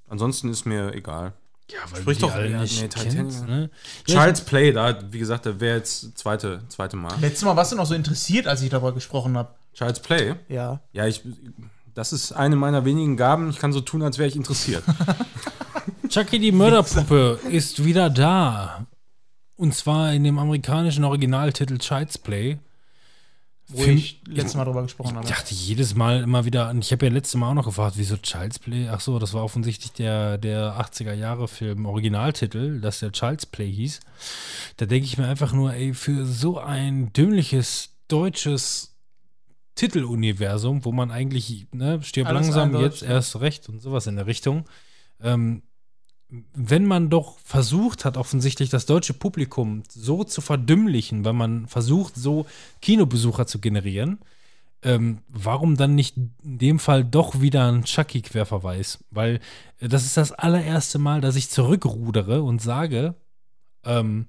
Ansonsten 0.09 0.49
ist 0.49 0.65
mir 0.65 0.93
egal. 0.93 1.33
Ja, 1.69 1.79
weil 1.89 2.01
Sprich 2.01 2.17
doch- 2.19 2.33
alle 2.33 2.49
ja, 2.49 2.61
nicht 2.61 2.81
nee, 2.81 2.87
Titanic. 2.89 3.13
kennst, 3.15 3.47
ne? 3.47 3.69
Child's 4.05 4.41
Play, 4.41 4.73
da, 4.73 4.99
wie 5.11 5.19
gesagt, 5.19 5.45
da 5.45 5.59
wäre 5.59 5.77
jetzt 5.77 6.17
zweite, 6.17 6.61
zweite 6.67 6.97
Mal. 6.97 7.13
Letztes 7.21 7.43
Mal 7.43 7.55
warst 7.55 7.71
du 7.71 7.77
noch 7.77 7.85
so 7.85 7.95
interessiert, 7.95 8.45
als 8.47 8.61
ich 8.61 8.69
darüber 8.69 8.91
gesprochen 8.93 9.37
habe. 9.37 9.53
Child's 9.73 10.01
Play? 10.01 10.35
Ja. 10.49 10.81
Ja, 10.91 11.07
ich, 11.07 11.21
das 11.93 12.13
ist 12.13 12.31
eine 12.31 12.55
meiner 12.55 12.85
wenigen 12.85 13.17
Gaben. 13.17 13.49
Ich 13.49 13.59
kann 13.59 13.73
so 13.73 13.81
tun, 13.81 14.01
als 14.01 14.17
wäre 14.17 14.27
ich 14.27 14.35
interessiert. 14.35 14.83
Chucky 16.09 16.39
die 16.39 16.51
Mörderpuppe 16.51 17.39
ist 17.49 17.83
wieder 17.85 18.09
da. 18.09 18.85
Und 19.55 19.75
zwar 19.75 20.13
in 20.13 20.23
dem 20.23 20.39
amerikanischen 20.39 21.03
Originaltitel 21.03 21.77
Child's 21.77 22.17
Play. 22.17 22.57
Wo 23.67 23.83
Film- 23.83 23.97
ich 23.97 24.21
letztes 24.27 24.55
Mal 24.55 24.65
drüber 24.65 24.81
gesprochen 24.81 25.15
habe. 25.15 25.25
Ich 25.25 25.31
dachte 25.31 25.53
jedes 25.53 25.95
Mal 25.95 26.23
immer 26.23 26.43
wieder, 26.43 26.69
und 26.69 26.83
ich 26.83 26.91
habe 26.91 27.05
ja 27.05 27.11
letztes 27.11 27.35
Mal 27.35 27.51
auch 27.51 27.53
noch 27.53 27.65
gefragt, 27.65 27.93
wieso 27.97 28.17
Child's 28.17 28.59
Play? 28.59 28.89
Ach 28.89 28.99
so, 28.99 29.17
das 29.19 29.33
war 29.33 29.43
offensichtlich 29.43 29.93
der, 29.93 30.37
der 30.37 30.73
80er 30.81 31.13
Jahre 31.13 31.47
Film 31.47 31.85
Originaltitel, 31.85 32.81
dass 32.81 32.99
der 32.99 33.11
Child's 33.13 33.45
Play 33.45 33.71
hieß. 33.71 34.01
Da 34.77 34.85
denke 34.85 35.05
ich 35.05 35.17
mir 35.17 35.27
einfach 35.27 35.53
nur, 35.53 35.73
ey, 35.73 35.93
für 35.93 36.25
so 36.25 36.57
ein 36.57 37.13
dümmliches 37.13 37.89
deutsches 38.09 38.90
Titeluniversum, 39.75 40.85
wo 40.85 40.91
man 40.91 41.11
eigentlich, 41.11 41.67
ne, 41.71 42.01
stirb 42.03 42.27
Alles 42.27 42.47
langsam, 42.47 42.79
jetzt 42.81 43.03
erst 43.03 43.39
recht 43.39 43.69
und 43.69 43.81
sowas 43.81 44.07
in 44.07 44.15
der 44.15 44.27
Richtung. 44.27 44.65
Ähm, 45.21 45.63
wenn 46.53 46.85
man 46.85 47.09
doch 47.09 47.39
versucht 47.39 48.05
hat, 48.05 48.15
offensichtlich 48.15 48.69
das 48.69 48.85
deutsche 48.85 49.13
Publikum 49.13 49.83
so 49.89 50.23
zu 50.23 50.39
verdümmlichen, 50.41 51.25
weil 51.25 51.33
man 51.33 51.67
versucht, 51.67 52.15
so 52.15 52.45
Kinobesucher 52.81 53.47
zu 53.47 53.59
generieren, 53.59 54.19
ähm, 54.83 55.19
warum 55.27 55.77
dann 55.77 55.93
nicht 55.93 56.17
in 56.17 56.33
dem 56.41 56.79
Fall 56.79 57.03
doch 57.03 57.41
wieder 57.41 57.71
ein 57.71 57.83
Chucky-Querverweis? 57.83 59.03
Weil 59.11 59.39
äh, 59.79 59.89
das 59.89 60.05
ist 60.05 60.17
das 60.17 60.31
allererste 60.31 60.99
Mal, 60.99 61.21
dass 61.21 61.35
ich 61.35 61.49
zurückrudere 61.49 62.41
und 62.41 62.61
sage, 62.61 63.15
ähm, 63.83 64.27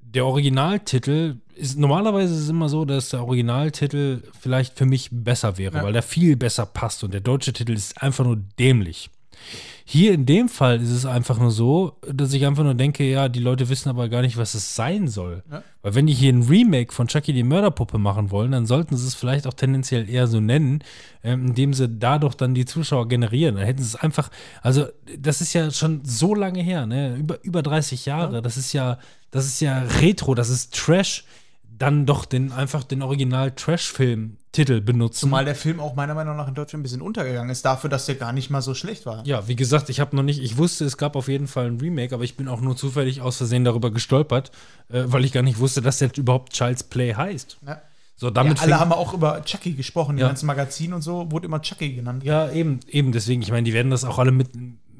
der 0.00 0.24
Originaltitel 0.24 1.36
ist 1.58 1.78
normalerweise 1.78 2.34
ist 2.34 2.40
es 2.42 2.48
immer 2.48 2.68
so, 2.68 2.84
dass 2.84 3.10
der 3.10 3.22
Originaltitel 3.24 4.22
vielleicht 4.40 4.78
für 4.78 4.86
mich 4.86 5.08
besser 5.10 5.58
wäre, 5.58 5.78
Ja. 5.78 5.82
weil 5.84 5.92
der 5.92 6.02
viel 6.02 6.36
besser 6.36 6.66
passt 6.66 7.04
und 7.04 7.12
der 7.12 7.20
deutsche 7.20 7.52
Titel 7.52 7.72
ist 7.72 8.00
einfach 8.02 8.24
nur 8.24 8.38
dämlich. 8.58 9.10
Hier 9.84 10.12
in 10.12 10.26
dem 10.26 10.48
Fall 10.50 10.82
ist 10.82 10.90
es 10.90 11.06
einfach 11.06 11.38
nur 11.38 11.50
so, 11.50 11.96
dass 12.06 12.34
ich 12.34 12.44
einfach 12.44 12.64
nur 12.64 12.74
denke, 12.74 13.04
ja, 13.08 13.28
die 13.30 13.38
Leute 13.40 13.70
wissen 13.70 13.88
aber 13.88 14.08
gar 14.10 14.20
nicht, 14.20 14.36
was 14.36 14.52
es 14.54 14.74
sein 14.74 15.08
soll. 15.08 15.42
Ja. 15.50 15.62
Weil 15.80 15.94
wenn 15.94 16.06
die 16.06 16.12
hier 16.12 16.30
ein 16.32 16.42
Remake 16.42 16.92
von 16.92 17.06
Chucky 17.08 17.32
die 17.32 17.42
Mörderpuppe 17.44 17.96
machen 17.96 18.30
wollen, 18.30 18.50
dann 18.52 18.66
sollten 18.66 18.96
sie 18.98 19.06
es 19.06 19.14
vielleicht 19.14 19.46
auch 19.46 19.54
tendenziell 19.54 20.10
eher 20.10 20.26
so 20.26 20.40
nennen, 20.40 20.80
ähm, 21.24 21.46
indem 21.46 21.72
sie 21.72 21.88
dadurch 21.88 22.34
dann 22.34 22.52
die 22.52 22.66
Zuschauer 22.66 23.08
generieren. 23.08 23.54
Dann 23.56 23.64
hätten 23.64 23.78
sie 23.82 23.86
es 23.88 23.96
einfach, 23.96 24.28
also 24.60 24.86
das 25.18 25.40
ist 25.40 25.54
ja 25.54 25.70
schon 25.70 26.00
so 26.04 26.34
lange 26.34 26.60
her, 26.62 26.84
ne? 26.84 27.16
Über, 27.16 27.42
über 27.42 27.62
30 27.62 28.04
Jahre. 28.04 28.42
Das 28.42 28.58
ist 28.58 28.74
ja, 28.74 28.98
das 29.30 29.46
ist 29.46 29.60
ja 29.60 29.78
Retro, 30.02 30.34
das 30.34 30.50
ist 30.50 30.74
Trash. 30.74 31.24
Dann 31.78 32.06
doch 32.06 32.24
den 32.24 32.50
einfach 32.50 32.82
den 32.82 33.02
Original 33.02 33.52
Trash-Film-Titel 33.52 34.80
benutzen. 34.80 35.20
Zumal 35.20 35.44
der 35.44 35.54
Film 35.54 35.78
auch 35.80 35.94
meiner 35.94 36.14
Meinung 36.14 36.36
nach 36.36 36.48
in 36.48 36.54
Deutschland 36.54 36.80
ein 36.80 36.82
bisschen 36.82 37.00
untergegangen 37.02 37.50
ist, 37.50 37.64
dafür, 37.64 37.88
dass 37.90 38.06
der 38.06 38.16
gar 38.16 38.32
nicht 38.32 38.50
mal 38.50 38.62
so 38.62 38.74
schlecht 38.74 39.06
war. 39.06 39.24
Ja, 39.26 39.46
wie 39.46 39.56
gesagt, 39.56 39.88
ich 39.88 40.00
habe 40.00 40.16
noch 40.16 40.22
nicht, 40.22 40.42
ich 40.42 40.56
wusste, 40.56 40.84
es 40.84 40.96
gab 40.96 41.14
auf 41.16 41.28
jeden 41.28 41.46
Fall 41.46 41.66
ein 41.66 41.78
Remake, 41.78 42.14
aber 42.14 42.24
ich 42.24 42.36
bin 42.36 42.48
auch 42.48 42.60
nur 42.60 42.76
zufällig 42.76 43.20
aus 43.20 43.36
Versehen 43.36 43.64
darüber 43.64 43.90
gestolpert, 43.90 44.50
äh, 44.88 45.04
weil 45.06 45.24
ich 45.24 45.32
gar 45.32 45.42
nicht 45.42 45.58
wusste, 45.60 45.80
dass 45.82 45.98
der 45.98 46.10
überhaupt 46.16 46.52
Child's 46.52 46.82
Play 46.82 47.14
heißt. 47.14 47.58
Ja. 47.66 47.80
So, 48.16 48.26
Ja, 48.26 48.32
damit 48.32 48.60
alle 48.60 48.72
fing- 48.72 48.80
haben 48.80 48.92
auch 48.92 49.14
über 49.14 49.44
Chucky 49.44 49.74
gesprochen, 49.74 50.16
die 50.16 50.22
Ja. 50.22 50.26
ganzen 50.28 50.46
Magazine 50.46 50.94
und 50.96 51.02
so, 51.02 51.30
wurde 51.30 51.46
immer 51.46 51.62
Chucky 51.62 51.92
genannt. 51.92 52.24
Ja, 52.24 52.50
eben, 52.50 52.80
eben, 52.88 53.12
deswegen, 53.12 53.42
ich 53.42 53.52
meine, 53.52 53.62
die 53.62 53.72
werden 53.72 53.92
das 53.92 54.02
auch 54.04 54.18
alle 54.18 54.32
mit, 54.32 54.48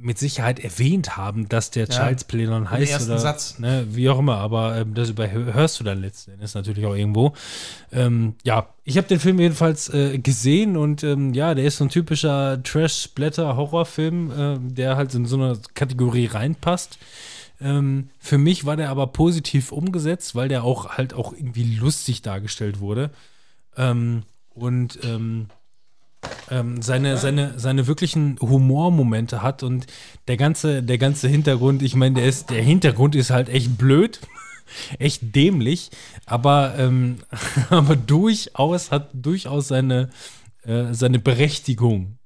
mit 0.00 0.18
Sicherheit 0.18 0.60
erwähnt 0.60 1.16
haben, 1.16 1.48
dass 1.48 1.70
der 1.70 1.86
Ja. 1.88 1.90
Child's 2.06 2.24
Play 2.24 2.46
dann 2.46 2.70
heißt. 2.70 3.06
oder, 3.06 3.18
Satz. 3.18 3.58
Ne, 3.58 3.86
wie 3.90 4.08
auch 4.08 4.18
immer, 4.18 4.36
aber 4.36 4.76
ähm, 4.76 4.94
das 4.94 5.10
überhörst 5.10 5.80
du 5.80 5.84
dann 5.84 6.00
letzten 6.00 6.32
Endes 6.32 6.54
natürlich 6.54 6.86
auch 6.86 6.94
irgendwo. 6.94 7.32
Ähm, 7.92 8.34
ja, 8.44 8.68
ich 8.84 8.96
habe 8.96 9.08
den 9.08 9.18
Film 9.20 9.40
jedenfalls 9.40 9.92
äh, 9.92 10.18
gesehen 10.18 10.76
und 10.76 11.02
ähm, 11.02 11.34
ja, 11.34 11.54
der 11.54 11.64
ist 11.64 11.78
so 11.78 11.84
ein 11.84 11.90
typischer 11.90 12.62
Trash-Splatter-Horrorfilm, 12.62 14.30
äh, 14.30 14.58
der 14.72 14.96
halt 14.96 15.14
in 15.14 15.26
so 15.26 15.36
eine 15.36 15.58
Kategorie 15.74 16.26
reinpasst. 16.26 16.98
Ähm, 17.60 18.10
für 18.20 18.38
mich 18.38 18.64
war 18.66 18.76
der 18.76 18.90
aber 18.90 19.08
positiv 19.08 19.72
umgesetzt, 19.72 20.34
weil 20.34 20.48
der 20.48 20.62
auch 20.64 20.90
halt 20.96 21.12
auch 21.14 21.32
irgendwie 21.32 21.64
lustig 21.76 22.22
dargestellt 22.22 22.80
wurde. 22.80 23.10
Ähm, 23.76 24.22
und 24.54 24.98
ähm, 26.50 26.82
seine, 26.82 27.16
seine, 27.16 27.58
seine 27.58 27.86
wirklichen 27.86 28.38
Humormomente 28.40 29.42
hat 29.42 29.62
und 29.62 29.86
der 30.26 30.36
ganze, 30.36 30.82
der 30.82 30.98
ganze 30.98 31.28
Hintergrund, 31.28 31.82
ich 31.82 31.94
meine, 31.94 32.16
der 32.16 32.26
ist, 32.26 32.50
der 32.50 32.62
Hintergrund 32.62 33.14
ist 33.14 33.30
halt 33.30 33.48
echt 33.48 33.78
blöd, 33.78 34.20
echt 34.98 35.34
dämlich, 35.34 35.90
aber, 36.26 36.74
ähm, 36.78 37.18
aber 37.70 37.96
durchaus 37.96 38.90
hat 38.90 39.10
durchaus 39.12 39.68
seine, 39.68 40.10
äh, 40.64 40.92
seine 40.92 41.18
Berechtigung. 41.18 42.17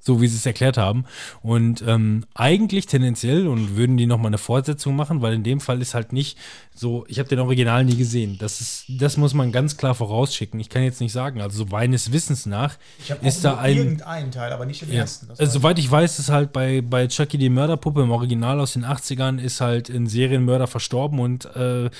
So 0.00 0.20
wie 0.22 0.28
sie 0.28 0.36
es 0.36 0.46
erklärt 0.46 0.76
haben. 0.78 1.04
Und 1.42 1.82
ähm, 1.86 2.24
eigentlich 2.34 2.86
tendenziell 2.86 3.46
und 3.46 3.76
würden 3.76 3.96
die 3.96 4.06
nochmal 4.06 4.28
eine 4.28 4.38
Fortsetzung 4.38 4.96
machen, 4.96 5.20
weil 5.22 5.34
in 5.34 5.42
dem 5.42 5.60
Fall 5.60 5.82
ist 5.82 5.94
halt 5.94 6.12
nicht 6.12 6.38
so, 6.74 7.04
ich 7.08 7.18
habe 7.18 7.28
den 7.28 7.40
Original 7.40 7.84
nie 7.84 7.96
gesehen. 7.96 8.36
Das 8.38 8.60
ist, 8.60 8.84
das 8.88 9.16
muss 9.16 9.34
man 9.34 9.50
ganz 9.52 9.76
klar 9.76 9.94
vorausschicken. 9.94 10.60
Ich 10.60 10.68
kann 10.70 10.82
jetzt 10.84 11.00
nicht 11.00 11.12
sagen, 11.12 11.40
also 11.40 11.58
so 11.58 11.66
meines 11.66 12.12
Wissens 12.12 12.46
nach 12.46 12.76
ist 13.22 13.44
da 13.44 13.58
ein. 13.58 13.76
irgendeinen 13.76 14.30
Teil, 14.30 14.52
aber 14.52 14.64
nicht 14.64 14.82
den 14.82 14.92
Ja. 14.92 15.00
ersten. 15.00 15.28
Also, 15.30 15.44
soweit 15.58 15.78
ich 15.78 15.90
weiß, 15.90 16.18
ist 16.20 16.30
halt 16.30 16.52
bei, 16.52 16.80
bei 16.80 17.06
Chucky 17.08 17.36
die 17.36 17.50
Mörderpuppe 17.50 18.02
im 18.02 18.10
Original 18.12 18.60
aus 18.60 18.74
den 18.74 18.84
80ern 18.84 19.38
ist 19.40 19.60
halt 19.60 19.88
ein 19.90 20.06
Serienmörder 20.06 20.68
verstorben 20.68 21.18
und 21.18 21.44
äh, 21.56 21.90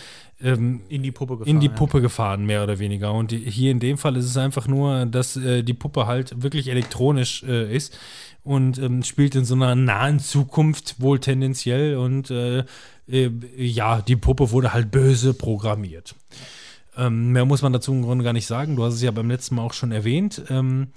ähm, 0.41 0.81
in 0.89 1.02
die 1.02 1.10
Puppe 1.10 1.39
gefahren. 1.39 1.55
in 1.55 1.60
die 1.60 1.67
ja. 1.67 1.73
Puppe 1.73 2.00
gefahren, 2.00 2.47
mehr 2.47 2.62
oder 2.62 2.78
weniger. 2.78 3.12
Und 3.12 3.31
die, 3.31 3.39
hier 3.39 3.70
in 3.70 3.81
dem 3.81 3.99
Fall 3.99 4.17
ist 4.17 4.26
es 4.26 4.36
einfach 4.36 4.68
nur, 4.68 5.07
dass 5.07 5.36
äh, 5.36 5.62
die 5.62 5.75
Puppe 5.75 6.07
halt 6.07 6.42
wirklich 6.42 6.68
elektronisch 6.68 7.42
äh, 7.42 7.75
ist 7.75 7.99
und 8.42 8.78
ähm, 8.78 9.02
spielt 9.02 9.34
in 9.34 9.44
so 9.44 9.55
einer 9.55 9.75
nahen 9.75 10.20
Zukunft 10.20 11.00
wohl 11.00 11.18
tendenziell. 11.18 11.97
Und 11.97 12.31
äh, 12.31 12.65
äh, 13.08 13.31
ja, 13.57 14.00
die 14.00 14.17
Puppe 14.17 14.50
wurde 14.50 14.73
halt 14.73 14.91
böse 14.91 15.34
programmiert. 15.34 16.15
Ähm, 16.97 17.33
mehr 17.33 17.44
muss 17.44 17.62
man 17.62 17.73
dazu 17.73 17.92
im 17.92 18.02
Grunde 18.02 18.25
gar 18.25 18.33
nicht 18.33 18.47
sagen. 18.47 18.76
Du 18.76 18.84
hast 18.84 18.94
es 18.94 19.02
ja 19.02 19.10
beim 19.10 19.31
letzten 19.31 19.57
Mal 19.57 19.62
auch 19.62 19.73
schon 19.73 19.92
erwähnt. 19.92 20.42
Ähm, 20.50 20.89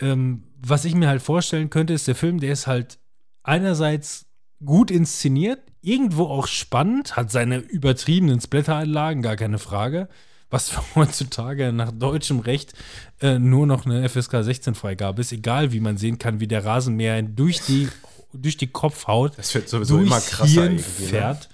ähm, 0.00 0.44
was 0.60 0.84
ich 0.84 0.94
mir 0.94 1.08
halt 1.08 1.22
vorstellen 1.22 1.70
könnte, 1.70 1.92
ist 1.92 2.08
der 2.08 2.14
Film, 2.14 2.40
der 2.40 2.52
ist 2.52 2.66
halt 2.66 2.98
einerseits 3.42 4.26
gut 4.64 4.90
inszeniert, 4.90 5.60
irgendwo 5.88 6.24
auch 6.24 6.46
spannend, 6.46 7.16
hat 7.16 7.30
seine 7.30 7.58
übertriebenen 7.58 8.40
Splatter-Einlagen, 8.40 9.22
gar 9.22 9.36
keine 9.36 9.58
Frage. 9.58 10.08
Was 10.50 10.72
heutzutage 10.94 11.72
nach 11.72 11.92
deutschem 11.92 12.40
Recht 12.40 12.74
äh, 13.20 13.38
nur 13.38 13.66
noch 13.66 13.86
eine 13.86 14.08
FSK 14.08 14.42
16 14.42 14.74
Freigabe 14.74 15.20
ist, 15.20 15.32
egal 15.32 15.72
wie 15.72 15.80
man 15.80 15.96
sehen 15.96 16.18
kann, 16.18 16.40
wie 16.40 16.46
der 16.46 16.64
Rasenmäher 16.64 17.22
durch 17.22 17.60
die, 17.62 17.88
durch 18.32 18.56
die 18.56 18.66
Kopfhaut 18.66 19.36
Das 19.38 19.54
wird 19.54 19.68
sowieso 19.68 19.98
immer 19.98 20.20
krasser 20.20 20.68
ne? 20.68 20.78
fährt. 20.78 21.48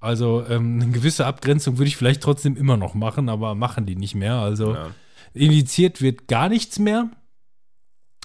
Also 0.00 0.44
ähm, 0.48 0.80
eine 0.82 0.92
gewisse 0.92 1.24
Abgrenzung 1.24 1.78
würde 1.78 1.88
ich 1.88 1.96
vielleicht 1.96 2.22
trotzdem 2.22 2.56
immer 2.56 2.76
noch 2.76 2.94
machen, 2.94 3.28
aber 3.28 3.54
machen 3.54 3.86
die 3.86 3.96
nicht 3.96 4.14
mehr. 4.14 4.34
Also 4.34 4.74
Ja. 4.74 4.90
indiziert 5.32 6.02
wird 6.02 6.28
gar 6.28 6.48
nichts 6.48 6.78
mehr. 6.78 7.10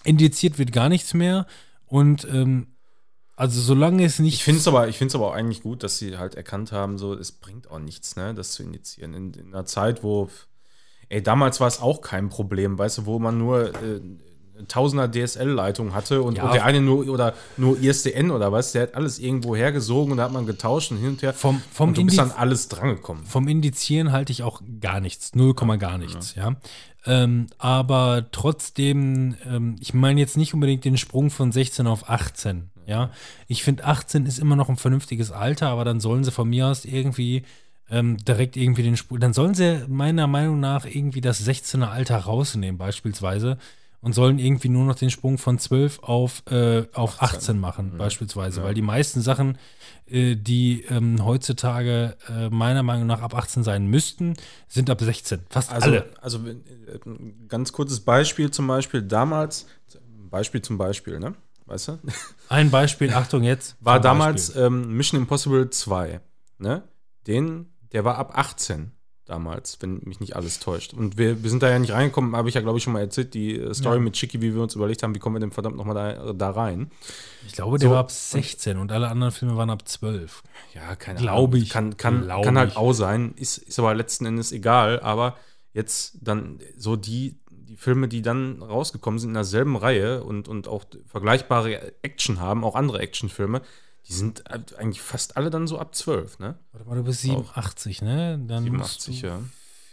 Indiziert 0.03 0.59
wird 0.59 0.71
gar 0.73 0.89
nichts 0.89 1.13
mehr. 1.13 1.45
Und 1.85 2.27
ähm, 2.31 2.67
also 3.39 3.59
solange 3.61 4.03
es 4.05 4.19
nicht. 4.19 4.35
Ich 4.35 4.43
finde 4.43 4.59
es 4.59 4.67
aber, 4.67 4.87
ich 4.87 4.97
find's 4.97 5.15
aber 5.15 5.27
auch 5.27 5.33
eigentlich 5.33 5.63
gut, 5.63 5.81
dass 5.83 5.97
sie 5.97 6.17
halt 6.17 6.35
erkannt 6.35 6.71
haben, 6.71 6.97
so, 6.97 7.13
es 7.13 7.31
bringt 7.31 7.71
auch 7.71 7.79
nichts, 7.79 8.15
ne, 8.15 8.33
das 8.35 8.51
zu 8.51 8.63
initiieren. 8.63 9.13
In, 9.13 9.33
in 9.33 9.47
einer 9.53 9.65
Zeit, 9.65 10.03
wo, 10.03 10.29
ey, 11.09 11.23
damals 11.23 11.59
war 11.59 11.67
es 11.67 11.81
auch 11.81 12.01
kein 12.01 12.29
Problem, 12.29 12.77
weißt 12.77 12.99
du, 12.99 13.05
wo 13.05 13.17
man 13.19 13.37
nur 13.37 13.69
äh, 13.81 14.01
Tausender 14.67 15.09
DSL-Leitung 15.09 15.93
hatte 15.93 16.21
und, 16.21 16.35
Ja. 16.37 16.43
und 16.43 16.53
der 16.53 16.65
eine 16.65 16.81
nur 16.81 17.07
oder 17.07 17.33
nur 17.55 17.79
ISDN 17.81 18.29
oder 18.29 18.51
was, 18.51 18.73
der 18.73 18.81
hat 18.81 18.93
alles 18.95 19.17
irgendwo 19.17 19.55
hergesogen 19.55 20.11
und 20.11 20.17
da 20.17 20.25
hat 20.25 20.33
man 20.33 20.45
getauscht 20.45 20.91
und 20.91 20.97
hin 20.97 21.11
und 21.11 21.21
her. 21.21 21.33
Vom- 21.33 21.61
vom 21.71 21.89
und 21.89 21.97
du 21.97 22.03
bist 22.05 22.19
Indiz- 22.19 22.23
an 22.23 22.31
alles 22.31 22.67
drangekommen. 22.67 23.23
Vom 23.25 23.47
Indizieren 23.47 24.11
halte 24.11 24.33
ich 24.33 24.43
auch 24.43 24.61
gar 24.81 24.99
nichts. 24.99 25.33
0, 25.33 25.53
gar 25.77 25.97
nichts, 25.97 26.35
ja. 26.35 26.57
Ähm, 27.05 27.47
aber 27.57 28.27
trotzdem, 28.33 29.35
ähm, 29.45 29.77
ich 29.79 29.93
meine 29.93 30.19
jetzt 30.19 30.35
nicht 30.35 30.53
unbedingt 30.53 30.83
den 30.83 30.97
Sprung 30.97 31.29
von 31.29 31.53
16 31.53 31.87
auf 31.87 32.09
18, 32.09 32.69
ja. 32.89 33.11
Ich 33.47 33.63
finde 33.63 33.85
18 33.85 34.25
ist 34.25 34.39
immer 34.39 34.55
noch 34.55 34.67
ein 34.67 34.77
vernünftiges 34.77 35.31
Alter, 35.31 35.69
aber 35.69 35.85
dann 35.85 35.99
sollen 35.99 36.23
sie 36.23 36.31
von 36.31 36.49
mir 36.49 36.67
aus 36.67 36.85
irgendwie 36.85 37.43
ähm, 37.89 38.17
direkt 38.17 38.57
irgendwie 38.57 38.83
den 38.83 38.97
Sprung, 38.97 39.19
dann 39.19 39.33
sollen 39.33 39.53
sie 39.53 39.85
meiner 39.87 40.27
Meinung 40.27 40.59
nach 40.59 40.85
irgendwie 40.85 41.21
das 41.21 41.45
16er 41.47 41.89
Alter 41.89 42.17
rausnehmen, 42.17 42.77
beispielsweise. 42.77 43.57
Und 44.01 44.13
sollen 44.13 44.39
irgendwie 44.39 44.69
nur 44.69 44.85
noch 44.85 44.95
den 44.95 45.09
Sprung 45.09 45.37
von 45.37 45.59
12 45.59 45.99
auf, 46.03 46.43
äh, 46.49 46.85
auf 46.93 47.21
18 47.21 47.59
machen, 47.59 47.97
beispielsweise. 47.97 48.63
Weil 48.63 48.73
die 48.73 48.81
meisten 48.81 49.19
Sachen, 49.19 49.57
äh, 50.07 50.37
die 50.37 50.85
ähm, 50.89 51.25
heutzutage 51.25 52.15
äh, 52.29 52.49
meiner 52.49 52.81
Meinung 52.81 53.07
nach 53.07 53.21
ab 53.21 53.35
18 53.35 53.65
sein 53.65 53.87
müssten, 53.87 54.35
sind 54.69 54.89
ab 54.89 55.01
16. 55.01 55.41
Fast 55.49 55.73
Also, 55.73 55.89
alle. 55.89 56.09
also 56.21 56.37
äh, 56.47 56.53
ein 57.05 57.47
ganz 57.49 57.73
kurzes 57.73 57.99
Beispiel 57.99 58.51
zum 58.51 58.67
Beispiel 58.67 59.01
damals, 59.01 59.65
Beispiel 60.29 60.61
zum 60.61 60.77
Beispiel, 60.77 61.19
ne? 61.19 61.33
Weißt 61.69 61.87
du? 61.89 61.99
Ein 62.49 62.71
Beispiel, 62.71 63.13
Achtung 63.13 63.43
jetzt. 63.43 63.75
War 63.81 63.99
damals 63.99 64.55
ähm, 64.55 64.95
Mission 64.97 65.19
Impossible 65.21 65.69
2, 65.69 66.19
ne? 66.57 66.83
Den, 67.27 67.67
der 67.91 68.03
war 68.05 68.17
ab 68.17 68.31
18 68.35 68.91
damals, 69.25 69.77
wenn 69.81 69.99
mich 70.05 70.19
nicht 70.19 70.35
alles 70.35 70.57
täuscht. 70.59 70.95
Und 70.95 71.17
wir, 71.19 71.43
wir 71.43 71.49
sind 71.51 71.61
da 71.61 71.69
ja 71.69 71.77
nicht 71.77 71.91
reingekommen, 71.93 72.35
habe 72.35 72.49
ich 72.49 72.55
ja, 72.55 72.61
glaube 72.61 72.79
ich, 72.79 72.83
schon 72.83 72.93
mal 72.93 73.01
erzählt, 73.01 73.35
die 73.35 73.59
äh, 73.59 73.71
Story 73.75 73.99
mit 73.99 74.13
Chicky, 74.15 74.41
wie 74.41 74.55
wir 74.55 74.63
uns 74.63 74.73
überlegt 74.73 75.03
haben, 75.03 75.13
wie 75.13 75.19
kommen 75.19 75.35
wir 75.35 75.39
denn 75.41 75.51
verdammt 75.51 75.77
nochmal 75.77 75.93
da, 75.93 76.33
da 76.33 76.49
rein. 76.49 76.89
Ich 77.45 77.53
glaube, 77.53 77.77
der 77.77 77.89
so- 77.89 77.93
war 77.93 77.99
ab 77.99 78.09
16 78.09 78.77
und 78.79 78.91
alle 78.91 79.09
anderen 79.09 79.31
Filme 79.31 79.55
waren 79.55 79.69
ab 79.69 79.87
12. 79.87 80.41
Ja, 80.73 80.95
keine 80.95 81.19
Glaube 81.19 81.57
Ahnung. 81.57 81.63
ich. 81.63 81.69
Kann, 81.69 81.97
kann, 81.97 82.23
Glaube 82.23 82.45
kann 82.45 82.57
halt 82.57 82.71
ich. 82.71 82.77
auch 82.77 82.93
sein, 82.93 83.33
ist, 83.35 83.59
ist 83.59 83.77
aber 83.77 83.93
letzten 83.93 84.25
Endes 84.25 84.51
egal. 84.51 84.99
Aber 85.01 85.37
jetzt 85.73 86.17
dann 86.21 86.57
so 86.75 86.95
die, 86.95 87.38
die 87.69 87.77
Filme, 87.77 88.07
die 88.07 88.21
dann 88.23 88.61
rausgekommen 88.63 89.19
sind 89.19 89.29
in 89.29 89.33
derselben 89.35 89.75
Reihe 89.75 90.23
und, 90.23 90.47
und 90.47 90.67
auch 90.67 90.85
vergleichbare 91.05 91.93
Action 92.01 92.39
haben, 92.39 92.63
auch 92.63 92.75
andere 92.75 92.99
Actionfilme, 92.99 93.61
die 94.07 94.13
sind 94.13 94.49
eigentlich 94.49 95.01
fast 95.01 95.37
alle 95.37 95.51
dann 95.51 95.67
so 95.67 95.77
ab 95.77 95.93
12, 95.93 96.39
ne? 96.39 96.57
Warte 96.71 96.87
mal, 96.89 96.95
du 96.95 97.03
bist 97.03 97.21
87, 97.21 98.01
ne? 98.01 98.39
Dann 98.47 98.63
87, 98.63 98.71
musst 98.73 99.23
du 99.23 99.27
ja. 99.27 99.39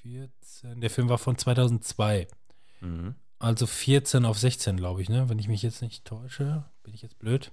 14. 0.02 0.80
Der 0.80 0.88
Film 0.88 1.10
war 1.10 1.18
von 1.18 1.36
2002. 1.36 2.26
Mhm. 2.80 3.14
Also 3.38 3.66
14 3.66 4.24
auf 4.24 4.38
16, 4.38 4.78
glaube 4.78 5.02
ich, 5.02 5.10
ne? 5.10 5.28
Wenn 5.28 5.38
ich 5.38 5.48
mich 5.48 5.62
jetzt 5.62 5.82
nicht 5.82 6.06
täusche. 6.06 6.64
Bin 6.82 6.94
ich 6.94 7.02
jetzt 7.02 7.18
blöd? 7.18 7.52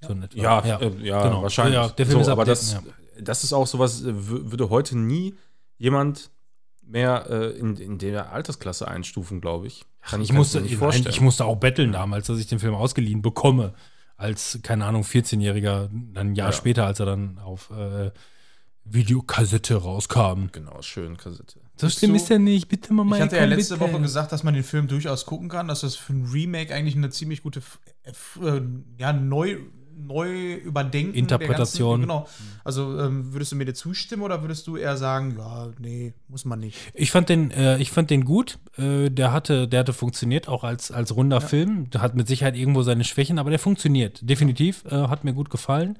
So. 0.00 0.14
Ja, 0.34 0.64
ja, 0.64 0.80
äh, 0.80 0.96
ja 1.04 1.22
genau. 1.24 1.42
wahrscheinlich. 1.42 1.74
Ja, 1.74 1.88
der 1.88 2.06
Film 2.06 2.18
so, 2.18 2.22
ist 2.22 2.28
ab 2.28 2.32
aber 2.32 2.44
das, 2.46 2.72
ja. 2.72 2.82
das 3.20 3.44
ist 3.44 3.52
auch 3.52 3.66
sowas, 3.66 4.02
wü- 4.04 4.50
würde 4.50 4.70
heute 4.70 4.96
nie 4.96 5.34
jemand 5.78 6.30
mehr 6.86 7.26
äh, 7.28 7.58
in, 7.58 7.76
in 7.76 7.98
der 7.98 8.32
Altersklasse 8.32 8.86
einstufen, 8.88 9.40
glaube 9.40 9.66
ich. 9.66 9.84
Kann 10.02 10.20
Ich 10.22 10.28
kann 10.28 10.36
musste, 10.36 10.60
nicht 10.60 10.70
nein, 10.72 10.78
vorstellen. 10.78 11.08
ich 11.10 11.20
musste 11.20 11.44
auch 11.44 11.56
betteln 11.56 11.92
damals, 11.92 12.26
dass 12.28 12.38
ich 12.38 12.46
den 12.46 12.58
Film 12.58 12.74
ausgeliehen 12.74 13.22
bekomme. 13.22 13.74
Als, 14.16 14.58
keine 14.62 14.86
Ahnung, 14.86 15.02
14-Jähriger, 15.02 15.90
dann 16.14 16.28
ein 16.28 16.34
Jahr 16.34 16.48
Ja. 16.50 16.52
später, 16.56 16.86
als 16.86 17.00
er 17.00 17.06
dann 17.06 17.38
auf 17.38 17.70
äh, 17.70 18.10
Videokassette 18.84 19.74
rauskam. 19.76 20.46
Genau, 20.52 20.80
schön 20.80 21.16
Kassette. 21.16 21.60
So 21.76 21.90
schlimm 21.90 22.14
ist 22.14 22.30
er 22.30 22.38
nicht, 22.38 22.68
bitte 22.68 22.92
mal 22.94 23.04
Ich 23.16 23.20
hatte 23.20 23.36
ja 23.36 23.44
letzte 23.44 23.74
Kompetenz. 23.74 23.94
Woche 23.94 24.02
gesagt, 24.02 24.32
dass 24.32 24.42
man 24.44 24.54
den 24.54 24.62
Film 24.62 24.86
durchaus 24.86 25.26
gucken 25.26 25.48
kann, 25.48 25.68
dass 25.68 25.80
das 25.80 25.96
für 25.96 26.12
ein 26.14 26.24
Remake 26.32 26.72
eigentlich 26.74 26.96
eine 26.96 27.10
ziemlich 27.10 27.42
gute 27.42 27.60
äh, 28.04 28.60
ja, 28.98 29.12
neu, 29.12 29.58
neu 29.96 30.54
überdenken 30.54 31.14
Interpretation. 31.14 32.00
Ganzen, 32.00 32.08
genau. 32.08 32.28
Also 32.64 32.98
ähm, 33.00 33.32
würdest 33.32 33.52
du 33.52 33.56
mir 33.56 33.64
dir 33.64 33.74
zustimmen 33.74 34.22
oder 34.22 34.42
würdest 34.42 34.66
du 34.66 34.76
eher 34.76 34.96
sagen, 34.96 35.36
ja, 35.38 35.68
nee, 35.78 36.12
muss 36.28 36.44
man 36.44 36.60
nicht. 36.60 36.76
Ich 36.94 37.10
fand 37.10 37.28
den, 37.28 37.50
äh, 37.50 37.78
ich 37.78 37.90
fand 37.90 38.10
den 38.10 38.24
gut. 38.24 38.58
Äh, 38.76 39.10
der 39.10 39.32
hatte, 39.32 39.68
der 39.68 39.80
hatte 39.80 39.92
funktioniert 39.92 40.48
auch 40.48 40.64
als, 40.64 40.90
als 40.90 41.16
runder 41.16 41.40
Film. 41.40 41.88
Der 41.90 42.02
hat 42.02 42.14
mit 42.14 42.28
Sicherheit 42.28 42.56
irgendwo 42.56 42.82
seine 42.82 43.04
Schwächen, 43.04 43.38
aber 43.38 43.50
der 43.50 43.58
funktioniert. 43.58 44.20
Definitiv. 44.28 44.84
Äh, 44.84 45.08
hat 45.08 45.24
mir 45.24 45.32
gut 45.32 45.50
gefallen. 45.50 45.98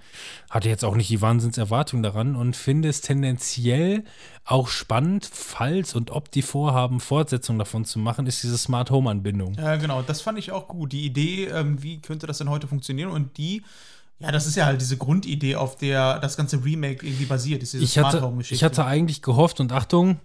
Hatte 0.51 0.69
jetzt 0.69 0.85
auch 0.85 0.95
nicht 0.95 1.09
die 1.09 1.23
Wahnsinnserwartung 1.23 2.03
daran 2.03 2.37
und 2.37 2.55
finde 2.57 2.89
es 2.89 3.01
tendenziell 3.01 4.05
auch 4.47 4.69
spannend, 4.69 5.29
falls 5.31 5.95
und 5.95 6.13
ob 6.13 6.31
die 6.31 6.43
vorhaben, 6.43 7.01
Fortsetzung 7.01 7.59
davon 7.59 7.85
zu 7.85 7.99
machen, 7.99 8.27
ist 8.27 8.43
diese 8.43 8.57
Smart 8.57 8.91
Home 8.91 9.11
Anbindung. 9.11 9.55
Ja, 9.55 9.77
genau, 9.77 10.03
das 10.03 10.21
fand 10.21 10.39
ich 10.39 10.53
auch 10.53 10.69
gut. 10.69 10.93
Die 10.93 11.05
Idee, 11.05 11.47
ähm, 11.47 11.83
wie 11.83 12.01
könnte 12.01 12.29
das 12.29 12.39
denn 12.39 12.49
heute 12.49 12.69
funktionieren 12.69 13.11
und 13.11 13.37
die, 13.39 13.65
ja, 14.21 14.31
das 14.31 14.47
ist 14.47 14.55
ja 14.55 14.65
halt 14.67 14.81
diese 14.81 14.97
Grundidee, 14.97 15.57
auf 15.57 15.77
der 15.77 16.21
das 16.21 16.37
ganze 16.37 16.65
Remake 16.65 17.05
irgendwie 17.05 17.27
basiert, 17.27 17.63
ist 17.63 17.73
diese 17.73 17.85
Ich 17.85 17.99
hatte, 17.99 18.33
ich 18.49 18.63
hatte 18.63 18.85
eigentlich 18.85 19.21
gehofft 19.21 19.59
und 19.59 19.73
Achtung. 19.73 20.21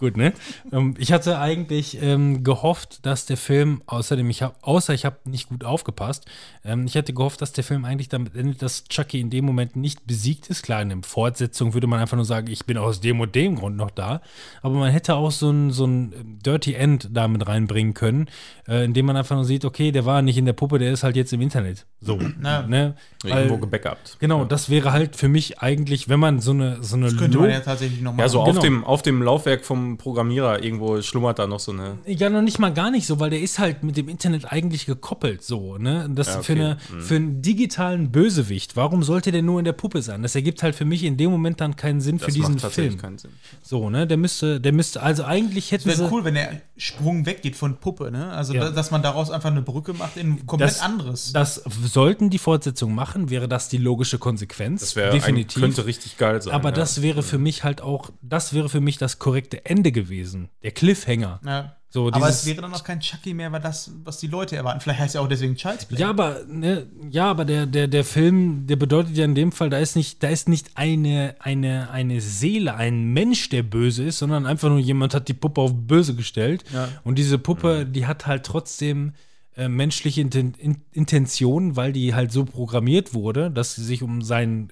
Gut, 0.00 0.16
ne? 0.16 0.32
Ähm, 0.72 0.94
ich 0.98 1.12
hatte 1.12 1.38
eigentlich 1.38 2.00
ähm, 2.02 2.42
gehofft, 2.42 3.04
dass 3.04 3.26
der 3.26 3.36
Film, 3.36 3.82
außerdem, 3.86 4.28
ich 4.30 4.42
hab, 4.42 4.56
außer 4.66 4.92
ich 4.94 5.04
habe 5.04 5.16
nicht 5.24 5.48
gut 5.50 5.62
aufgepasst, 5.62 6.24
ähm, 6.64 6.86
ich 6.86 6.96
hatte 6.96 7.12
gehofft, 7.12 7.40
dass 7.42 7.52
der 7.52 7.62
Film 7.64 7.84
eigentlich 7.84 8.08
damit 8.08 8.34
endet, 8.34 8.62
dass 8.62 8.84
Chucky 8.84 9.20
in 9.20 9.30
dem 9.30 9.44
Moment 9.44 9.76
nicht 9.76 10.06
besiegt 10.06 10.48
ist. 10.48 10.62
Klar, 10.62 10.82
in 10.82 10.88
der 10.88 10.98
Fortsetzung 11.02 11.74
würde 11.74 11.86
man 11.86 12.00
einfach 12.00 12.16
nur 12.16 12.24
sagen, 12.24 12.48
ich 12.50 12.64
bin 12.64 12.78
aus 12.78 13.00
dem 13.00 13.20
und 13.20 13.34
dem 13.34 13.56
Grund 13.56 13.76
noch 13.76 13.90
da. 13.90 14.22
Aber 14.62 14.74
man 14.74 14.90
hätte 14.90 15.14
auch 15.14 15.30
so 15.30 15.50
ein, 15.50 15.70
so 15.70 15.86
ein 15.86 16.12
ähm, 16.18 16.38
Dirty 16.44 16.74
End 16.74 17.08
damit 17.12 17.46
reinbringen 17.46 17.92
können, 17.94 18.28
äh, 18.66 18.84
indem 18.84 19.06
man 19.06 19.16
einfach 19.16 19.36
nur 19.36 19.44
sieht, 19.44 19.64
okay, 19.66 19.92
der 19.92 20.06
war 20.06 20.22
nicht 20.22 20.38
in 20.38 20.46
der 20.46 20.54
Puppe, 20.54 20.78
der 20.78 20.92
ist 20.92 21.02
halt 21.02 21.14
jetzt 21.14 21.32
im 21.34 21.42
Internet. 21.42 21.86
So. 22.00 22.18
Na, 22.40 22.62
ne? 22.62 22.94
Irgendwo 23.22 23.54
Weil, 23.54 23.60
gebackupt. 23.60 24.16
genau, 24.18 24.46
das 24.46 24.70
wäre 24.70 24.92
halt 24.92 25.14
für 25.14 25.28
mich 25.28 25.58
eigentlich, 25.60 26.08
wenn 26.08 26.18
man 26.20 26.40
so 26.40 26.52
eine, 26.52 26.82
so 26.82 26.96
eine 26.96 27.06
das 27.06 27.18
könnte 27.18 27.36
man 27.38 27.50
ja 27.50 27.60
tatsächlich 27.60 28.00
noch 28.00 28.12
machen. 28.12 28.20
Ja, 28.20 28.28
so 28.30 28.40
Genau. 28.44 28.58
auf, 28.58 28.64
dem, 28.64 28.84
auf 28.84 29.02
dem 29.02 29.22
Laufwerk 29.22 29.64
vom, 29.64 29.89
Programmierer 29.98 30.62
irgendwo 30.62 31.00
schlummert 31.02 31.38
da 31.38 31.46
noch 31.46 31.60
so 31.60 31.72
eine. 31.72 31.98
Ja, 32.06 32.30
noch 32.30 32.42
nicht 32.42 32.58
mal 32.58 32.72
gar 32.72 32.90
nicht 32.90 33.06
so, 33.06 33.20
weil 33.20 33.30
der 33.30 33.40
ist 33.40 33.58
halt 33.58 33.82
mit 33.82 33.96
dem 33.96 34.08
Internet 34.08 34.50
eigentlich 34.52 34.86
gekoppelt 34.86 35.42
so, 35.42 35.78
ne? 35.78 36.08
Das 36.14 36.28
Ja, 36.28 36.42
für, 36.42 36.52
okay. 36.52 36.62
eine, 36.62 36.78
für 37.00 37.16
einen 37.16 37.42
digitalen 37.42 38.10
Bösewicht, 38.12 38.76
warum 38.76 39.02
sollte 39.02 39.32
der 39.32 39.42
nur 39.42 39.58
in 39.58 39.64
der 39.64 39.72
Puppe 39.72 40.02
sein? 40.02 40.22
Das 40.22 40.34
ergibt 40.34 40.62
halt 40.62 40.74
für 40.74 40.84
mich 40.84 41.04
in 41.04 41.16
dem 41.16 41.30
Moment 41.30 41.60
dann 41.60 41.76
keinen 41.76 42.00
Sinn 42.00 42.18
für 42.18 42.26
Das 42.26 42.34
diesen 42.34 42.52
macht 42.54 42.62
tatsächlich 42.62 42.92
Film. 42.92 43.00
keinen 43.02 43.18
Sinn. 43.18 43.30
So, 43.62 43.88
ne? 43.90 44.06
Der 44.06 44.16
müsste, 44.16 44.60
der 44.60 44.72
müsste, 44.72 45.02
also 45.02 45.24
eigentlich 45.24 45.72
hätten 45.72 45.88
sie. 45.90 45.98
Wäre 45.98 46.10
cool, 46.12 46.24
wenn 46.24 46.34
der 46.34 46.60
Sprung 46.76 47.24
weggeht 47.26 47.56
von 47.56 47.76
Puppe, 47.78 48.10
ne? 48.10 48.30
Also, 48.32 48.52
Ja. 48.54 48.64
da, 48.64 48.70
dass 48.70 48.90
man 48.90 49.02
daraus 49.02 49.30
einfach 49.30 49.50
eine 49.50 49.62
Brücke 49.62 49.94
macht 49.94 50.16
in 50.16 50.46
komplett 50.46 50.70
Das- 50.72 50.80
anderes. 50.82 51.32
Das 51.32 51.62
sollten 51.84 52.28
die 52.28 52.38
Fortsetzungen 52.38 52.94
machen, 52.94 53.30
wäre 53.30 53.48
das 53.48 53.68
die 53.70 53.78
logische 53.78 54.18
Konsequenz. 54.18 54.80
Das 54.80 54.96
wäre 54.96 55.12
definitiv. 55.12 55.62
könnte 55.62 55.86
richtig 55.86 56.18
geil 56.18 56.42
sein. 56.42 56.52
Aber 56.52 56.70
ja. 56.70 56.74
das 56.74 57.00
wäre 57.00 57.22
für 57.22 57.38
mich 57.38 57.64
halt 57.64 57.80
auch, 57.80 58.10
das 58.20 58.52
wäre 58.52 58.68
für 58.68 58.80
mich 58.80 58.98
das 58.98 59.18
korrekte 59.18 59.64
Ende 59.64 59.79
gewesen. 59.82 60.50
Der 60.62 60.70
Cliffhanger. 60.72 61.40
ja. 61.44 61.76
So, 61.92 62.08
Aber 62.12 62.28
es 62.28 62.46
wäre 62.46 62.62
dann 62.62 62.72
auch 62.72 62.84
kein 62.84 63.00
Chucky 63.00 63.34
mehr, 63.34 63.50
weil 63.50 63.60
das, 63.60 63.90
was 64.04 64.18
die 64.18 64.28
Leute 64.28 64.54
erwarten. 64.54 64.80
Vielleicht 64.80 65.00
heißt 65.00 65.14
ja 65.16 65.22
auch 65.22 65.26
deswegen 65.26 65.56
Child's 65.56 65.86
Play. 65.86 65.98
Ja, 65.98 66.10
aber 66.10 66.44
ne, 66.46 66.86
ja, 67.10 67.28
aber 67.28 67.44
der, 67.44 67.66
der, 67.66 67.88
der 67.88 68.04
Film, 68.04 68.68
der 68.68 68.76
bedeutet 68.76 69.16
ja 69.16 69.24
in 69.24 69.34
dem 69.34 69.50
Fall, 69.50 69.70
da 69.70 69.78
ist 69.78 69.96
nicht, 69.96 70.22
da 70.22 70.28
ist 70.28 70.48
nicht 70.48 70.76
eine, 70.76 71.34
eine, 71.40 71.90
eine 71.90 72.20
Seele, 72.20 72.76
ein 72.76 73.12
Mensch, 73.12 73.48
der 73.48 73.64
böse 73.64 74.04
ist, 74.04 74.18
sondern 74.18 74.46
einfach 74.46 74.68
nur 74.68 74.78
jemand 74.78 75.14
hat 75.14 75.26
die 75.26 75.34
Puppe 75.34 75.60
auf 75.60 75.72
böse 75.74 76.14
gestellt. 76.14 76.62
Und 77.02 77.18
diese 77.18 77.38
Puppe, 77.38 77.84
die 77.86 78.06
hat 78.06 78.28
halt 78.28 78.46
trotzdem 78.46 79.14
äh, 79.56 79.66
menschliche 79.66 80.20
Inten 80.20 80.54
In 80.58 80.82
Intentionen, 80.92 81.74
weil 81.74 81.92
die 81.92 82.14
halt 82.14 82.30
so 82.30 82.44
programmiert 82.44 83.14
wurde, 83.14 83.50
dass 83.50 83.74
sie 83.74 83.82
sich 83.82 84.04
um 84.04 84.22
sein 84.22 84.68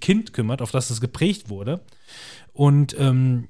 Kind 0.00 0.34
kümmert, 0.34 0.60
auf 0.60 0.72
das 0.72 0.90
es 0.90 1.00
geprägt 1.00 1.48
wurde. 1.48 1.80
Und 2.52 2.94
ähm, 2.98 3.48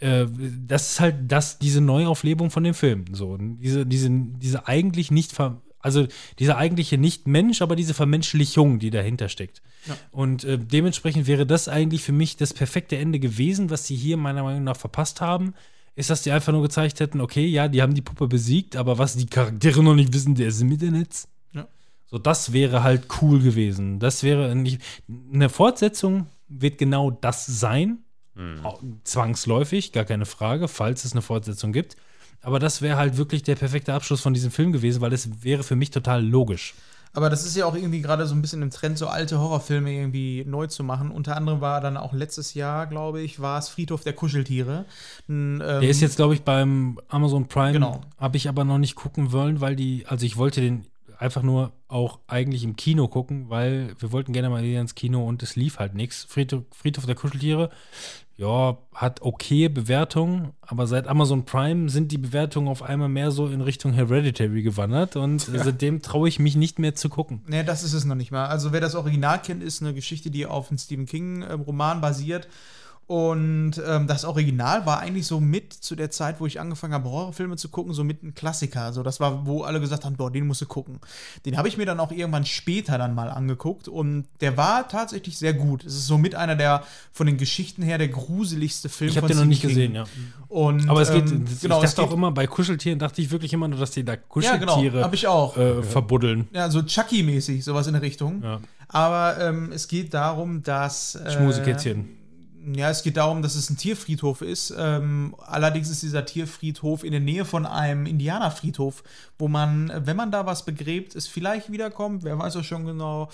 äh, 0.00 0.26
das 0.66 0.92
ist 0.92 1.00
halt 1.00 1.16
das, 1.28 1.58
diese 1.58 1.80
Neuauflebung 1.80 2.50
von 2.50 2.64
dem 2.64 2.74
Film. 2.74 3.06
So, 3.12 3.36
diese, 3.38 3.86
diese, 3.86 4.10
diese 4.10 4.66
eigentlich 4.68 5.10
nicht 5.10 5.32
ver 5.32 5.60
also 5.84 6.06
dieser 6.38 6.56
eigentliche 6.56 6.96
Nicht-Mensch, 6.96 7.60
aber 7.60 7.76
diese 7.76 7.92
Vermenschlichung, 7.92 8.78
die 8.78 8.88
dahinter 8.88 9.28
steckt. 9.28 9.60
Und 10.12 10.42
äh, 10.42 10.58
dementsprechend 10.58 11.26
wäre 11.26 11.44
das 11.44 11.68
eigentlich 11.68 12.02
für 12.02 12.12
mich 12.12 12.38
das 12.38 12.54
perfekte 12.54 12.96
Ende 12.96 13.18
gewesen, 13.18 13.68
was 13.68 13.86
sie 13.86 13.94
hier 13.94 14.16
meiner 14.16 14.42
Meinung 14.42 14.64
nach 14.64 14.78
verpasst 14.78 15.20
haben. 15.20 15.52
Ist, 15.94 16.08
dass 16.08 16.22
die 16.22 16.32
einfach 16.32 16.52
nur 16.54 16.62
gezeigt 16.62 17.00
hätten, 17.00 17.20
okay, 17.20 17.46
ja, 17.46 17.68
die 17.68 17.82
haben 17.82 17.94
die 17.94 18.02
Puppe 18.02 18.26
besiegt, 18.26 18.76
aber 18.76 18.96
was 18.96 19.14
die 19.14 19.26
Charaktere 19.26 19.82
noch 19.82 19.94
nicht 19.94 20.12
wissen, 20.14 20.34
der 20.34 20.48
ist 20.48 20.60
im 20.62 20.72
Internet. 20.72 21.28
Ja. 21.52 21.68
So, 22.06 22.18
das 22.18 22.52
wäre 22.54 22.82
halt 22.82 23.06
cool 23.20 23.40
gewesen. 23.40 24.00
Das 24.00 24.22
wäre 24.22 24.56
nicht. 24.56 24.80
Eine 25.32 25.50
Fortsetzung 25.50 26.26
wird 26.48 26.78
genau 26.78 27.10
das 27.10 27.46
sein. 27.46 28.03
Au- 28.62 28.80
Zwangsläufig, 29.04 29.92
gar 29.92 30.04
keine 30.04 30.26
Frage, 30.26 30.68
falls 30.68 31.04
es 31.04 31.12
eine 31.12 31.22
Fortsetzung 31.22 31.72
gibt. 31.72 31.96
Aber 32.42 32.58
das 32.58 32.82
wäre 32.82 32.96
halt 32.96 33.16
wirklich 33.16 33.42
der 33.42 33.54
perfekte 33.56 33.94
Abschluss 33.94 34.20
von 34.20 34.34
diesem 34.34 34.50
Film 34.50 34.72
gewesen, 34.72 35.00
weil 35.00 35.12
es 35.12 35.42
wäre 35.42 35.62
für 35.62 35.76
mich 35.76 35.90
total 35.90 36.24
logisch. 36.24 36.74
Aber 37.16 37.30
das 37.30 37.46
ist 37.46 37.56
ja 37.56 37.64
auch 37.64 37.76
irgendwie 37.76 38.02
gerade 38.02 38.26
so 38.26 38.34
ein 38.34 38.42
bisschen 38.42 38.60
im 38.60 38.70
Trend, 38.70 38.98
so 38.98 39.06
alte 39.06 39.38
Horrorfilme 39.38 39.92
irgendwie 39.92 40.44
neu 40.46 40.66
zu 40.66 40.82
machen. 40.82 41.12
Unter 41.12 41.36
anderem 41.36 41.60
war 41.60 41.80
dann 41.80 41.96
auch 41.96 42.12
letztes 42.12 42.54
Jahr, 42.54 42.88
glaube 42.88 43.22
ich, 43.22 43.38
war 43.40 43.58
es 43.60 43.68
Friedhof 43.68 44.02
der 44.02 44.14
Kuscheltiere. 44.14 44.84
Ein, 45.28 45.54
ähm, 45.54 45.80
Der 45.80 45.82
ist 45.88 46.00
jetzt, 46.00 46.16
glaube 46.16 46.34
ich, 46.34 46.42
beim 46.42 46.98
Amazon 47.08 47.46
Prime. 47.46 47.72
Genau. 47.72 48.00
Habe 48.18 48.36
ich 48.36 48.48
aber 48.48 48.64
noch 48.64 48.78
nicht 48.78 48.96
gucken 48.96 49.30
wollen, 49.30 49.60
weil 49.60 49.76
die, 49.76 50.04
also 50.08 50.26
ich 50.26 50.36
wollte 50.36 50.60
den 50.60 50.86
einfach 51.16 51.42
nur 51.44 51.72
auch 51.86 52.18
eigentlich 52.26 52.64
im 52.64 52.74
Kino 52.74 53.06
gucken, 53.06 53.48
weil 53.48 53.94
wir 54.00 54.10
wollten 54.10 54.32
gerne 54.32 54.50
mal 54.50 54.64
wieder 54.64 54.80
ins 54.80 54.96
Kino 54.96 55.24
und 55.24 55.40
es 55.44 55.54
lief 55.54 55.78
halt 55.78 55.94
nichts. 55.94 56.24
Friedhof, 56.28 56.64
Friedhof 56.72 57.06
der 57.06 57.14
Kuscheltiere, 57.14 57.70
ja, 58.36 58.78
hat 58.92 59.22
okay 59.22 59.68
Bewertungen, 59.68 60.50
aber 60.60 60.86
seit 60.86 61.06
Amazon 61.06 61.44
Prime 61.44 61.88
sind 61.88 62.10
die 62.10 62.18
Bewertungen 62.18 62.66
auf 62.66 62.82
einmal 62.82 63.08
mehr 63.08 63.30
so 63.30 63.46
in 63.46 63.60
Richtung 63.60 63.92
Hereditary 63.92 64.62
gewandert 64.62 65.14
und 65.14 65.40
seitdem 65.40 66.02
traue 66.02 66.28
ich 66.28 66.40
mich 66.40 66.56
nicht 66.56 66.80
mehr 66.80 66.96
zu 66.96 67.08
gucken. 67.08 67.42
Nee, 67.46 67.62
das 67.62 67.84
ist 67.84 67.92
es 67.92 68.04
noch 68.04 68.16
nicht 68.16 68.32
mal. 68.32 68.46
Also, 68.46 68.72
wer 68.72 68.80
das 68.80 68.96
Original 68.96 69.40
kennt, 69.40 69.62
ist 69.62 69.82
eine 69.82 69.94
Geschichte, 69.94 70.30
die 70.30 70.46
auf 70.46 70.70
einem 70.70 70.78
Stephen 70.78 71.06
King-Roman 71.06 72.00
basiert. 72.00 72.48
Und 73.06 73.74
ähm, 73.86 74.06
das 74.06 74.24
Original 74.24 74.86
war 74.86 75.00
eigentlich 75.00 75.26
so 75.26 75.38
mit 75.38 75.74
zu 75.74 75.94
der 75.94 76.10
Zeit, 76.10 76.40
wo 76.40 76.46
ich 76.46 76.58
angefangen 76.58 76.94
habe, 76.94 77.10
Horrorfilme 77.10 77.56
zu 77.56 77.68
gucken, 77.68 77.92
so 77.92 78.02
mit 78.02 78.22
ein 78.22 78.34
Klassiker. 78.34 78.94
So, 78.94 79.02
das 79.02 79.20
war, 79.20 79.44
wo 79.46 79.62
alle 79.62 79.78
gesagt 79.78 80.06
haben, 80.06 80.16
boah, 80.16 80.30
den 80.30 80.46
musst 80.46 80.62
du 80.62 80.66
gucken. 80.66 80.98
Den 81.44 81.58
habe 81.58 81.68
ich 81.68 81.76
mir 81.76 81.84
dann 81.84 82.00
auch 82.00 82.12
irgendwann 82.12 82.46
später 82.46 82.96
dann 82.96 83.14
mal 83.14 83.28
angeguckt 83.28 83.88
und 83.88 84.24
der 84.40 84.56
war 84.56 84.88
tatsächlich 84.88 85.36
sehr 85.36 85.52
gut. 85.52 85.84
Es 85.84 85.94
ist 85.94 86.06
so 86.06 86.16
mit 86.16 86.34
einer 86.34 86.56
der 86.56 86.82
von 87.12 87.26
den 87.26 87.36
Geschichten 87.36 87.82
her 87.82 87.98
der 87.98 88.08
gruseligste 88.08 88.88
Film. 88.88 89.10
Ich 89.10 89.16
habe 89.18 89.28
den 89.28 89.36
noch 89.36 89.44
nicht 89.44 89.62
gesehen, 89.62 89.94
ja. 89.94 90.04
Und, 90.48 90.88
Aber 90.88 91.02
es 91.02 91.12
geht, 91.12 91.30
ähm, 91.30 91.44
ich 91.52 91.60
genau, 91.60 91.82
es 91.82 91.94
dachte 91.94 92.08
auch 92.08 92.12
immer, 92.14 92.32
bei 92.32 92.46
Kuscheltieren 92.46 92.98
dachte 92.98 93.20
ich 93.20 93.30
wirklich 93.30 93.52
immer 93.52 93.68
nur, 93.68 93.78
dass 93.78 93.90
die 93.90 94.04
da 94.04 94.12
Ja, 94.12 94.18
Kuscheltiere 94.18 94.90
genau, 94.90 95.10
ich 95.12 95.26
auch. 95.26 95.56
äh, 95.58 95.82
verbuddeln. 95.82 96.48
Ja, 96.52 96.70
so 96.70 96.80
Chucky-mäßig, 96.80 97.64
sowas 97.64 97.86
in 97.86 97.92
der 97.92 98.02
Richtung. 98.02 98.42
Ja. 98.42 98.60
Aber 98.88 99.38
ähm, 99.40 99.72
es 99.72 99.88
geht 99.88 100.14
darum, 100.14 100.62
dass. 100.62 101.16
Äh, 101.16 101.32
Schmusekätzchen. 101.32 102.23
Ja, 102.66 102.88
es 102.88 103.02
geht 103.02 103.18
darum, 103.18 103.42
dass 103.42 103.56
es 103.56 103.68
ein 103.68 103.76
Tierfriedhof 103.76 104.40
ist. 104.40 104.72
Ähm, 104.76 105.34
allerdings 105.38 105.90
ist 105.90 106.02
dieser 106.02 106.24
Tierfriedhof 106.24 107.04
in 107.04 107.12
der 107.12 107.20
Nähe 107.20 107.44
von 107.44 107.66
einem 107.66 108.06
Indianerfriedhof, 108.06 109.02
wo 109.38 109.48
man, 109.48 109.92
wenn 109.94 110.16
man 110.16 110.30
da 110.30 110.46
was 110.46 110.64
begräbt, 110.64 111.14
es 111.14 111.26
vielleicht 111.26 111.70
wiederkommt. 111.70 112.24
Wer 112.24 112.38
weiß 112.38 112.56
auch 112.56 112.64
schon 112.64 112.86
genau. 112.86 113.28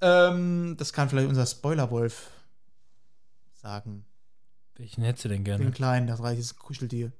Ähm, 0.00 0.74
das 0.78 0.92
kann 0.92 1.08
vielleicht 1.08 1.28
unser 1.28 1.46
Spoilerwolf 1.46 2.30
sagen. 3.54 4.04
Welchen 4.74 5.04
hättest 5.04 5.26
du 5.26 5.28
denn 5.28 5.44
gerne? 5.44 5.64
Den 5.64 5.72
kleinen, 5.72 6.08
das 6.08 6.20
reiches 6.20 6.56
Kuscheltier. 6.56 7.12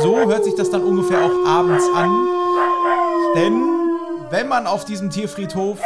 So 0.00 0.16
hört 0.16 0.44
sich 0.44 0.54
das 0.54 0.70
dann 0.70 0.82
ungefähr 0.82 1.24
auch 1.24 1.46
abends 1.46 1.84
an. 1.94 2.26
Denn 3.34 3.76
wenn 4.30 4.48
man 4.48 4.66
auf 4.66 4.84
diesem 4.84 5.10
Tierfriedhof 5.10 5.80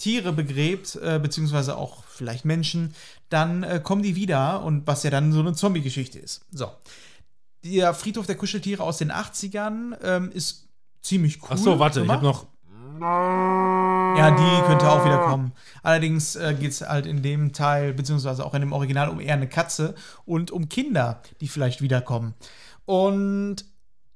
Tiere 0.00 0.32
begräbt, 0.32 0.96
äh, 0.96 1.20
beziehungsweise 1.22 1.76
auch 1.76 2.02
vielleicht 2.04 2.44
Menschen, 2.44 2.94
dann 3.28 3.62
äh, 3.62 3.80
kommen 3.82 4.02
die 4.02 4.16
wieder 4.16 4.62
und 4.64 4.86
was 4.86 5.02
ja 5.02 5.10
dann 5.10 5.32
so 5.32 5.40
eine 5.40 5.52
Zombie-Geschichte 5.52 6.18
ist. 6.18 6.40
So. 6.50 6.70
Der 7.62 7.92
Friedhof 7.92 8.26
der 8.26 8.36
Kuscheltiere 8.36 8.82
aus 8.82 8.96
den 8.96 9.12
80ern 9.12 9.96
ähm, 10.02 10.32
ist 10.32 10.68
ziemlich 11.02 11.42
cool. 11.42 11.48
Ach 11.52 11.58
so, 11.58 11.78
warte, 11.78 12.00
ich 12.00 12.06
gemacht. 12.06 12.16
habe 12.16 12.26
noch. 12.26 12.46
Ja, 13.00 14.30
die 14.30 14.66
könnte 14.66 14.90
auch 14.90 15.04
wieder 15.04 15.18
kommen. 15.18 15.52
Allerdings 15.82 16.36
äh, 16.36 16.54
geht 16.58 16.72
es 16.72 16.80
halt 16.82 17.06
in 17.06 17.22
dem 17.22 17.52
Teil, 17.52 17.94
beziehungsweise 17.94 18.44
auch 18.44 18.52
in 18.54 18.60
dem 18.60 18.72
Original, 18.72 19.08
um 19.08 19.20
eher 19.20 19.34
eine 19.34 19.48
Katze 19.48 19.94
und 20.26 20.50
um 20.50 20.68
Kinder, 20.68 21.22
die 21.40 21.48
vielleicht 21.48 21.80
wiederkommen. 21.80 22.34
Und 22.84 23.64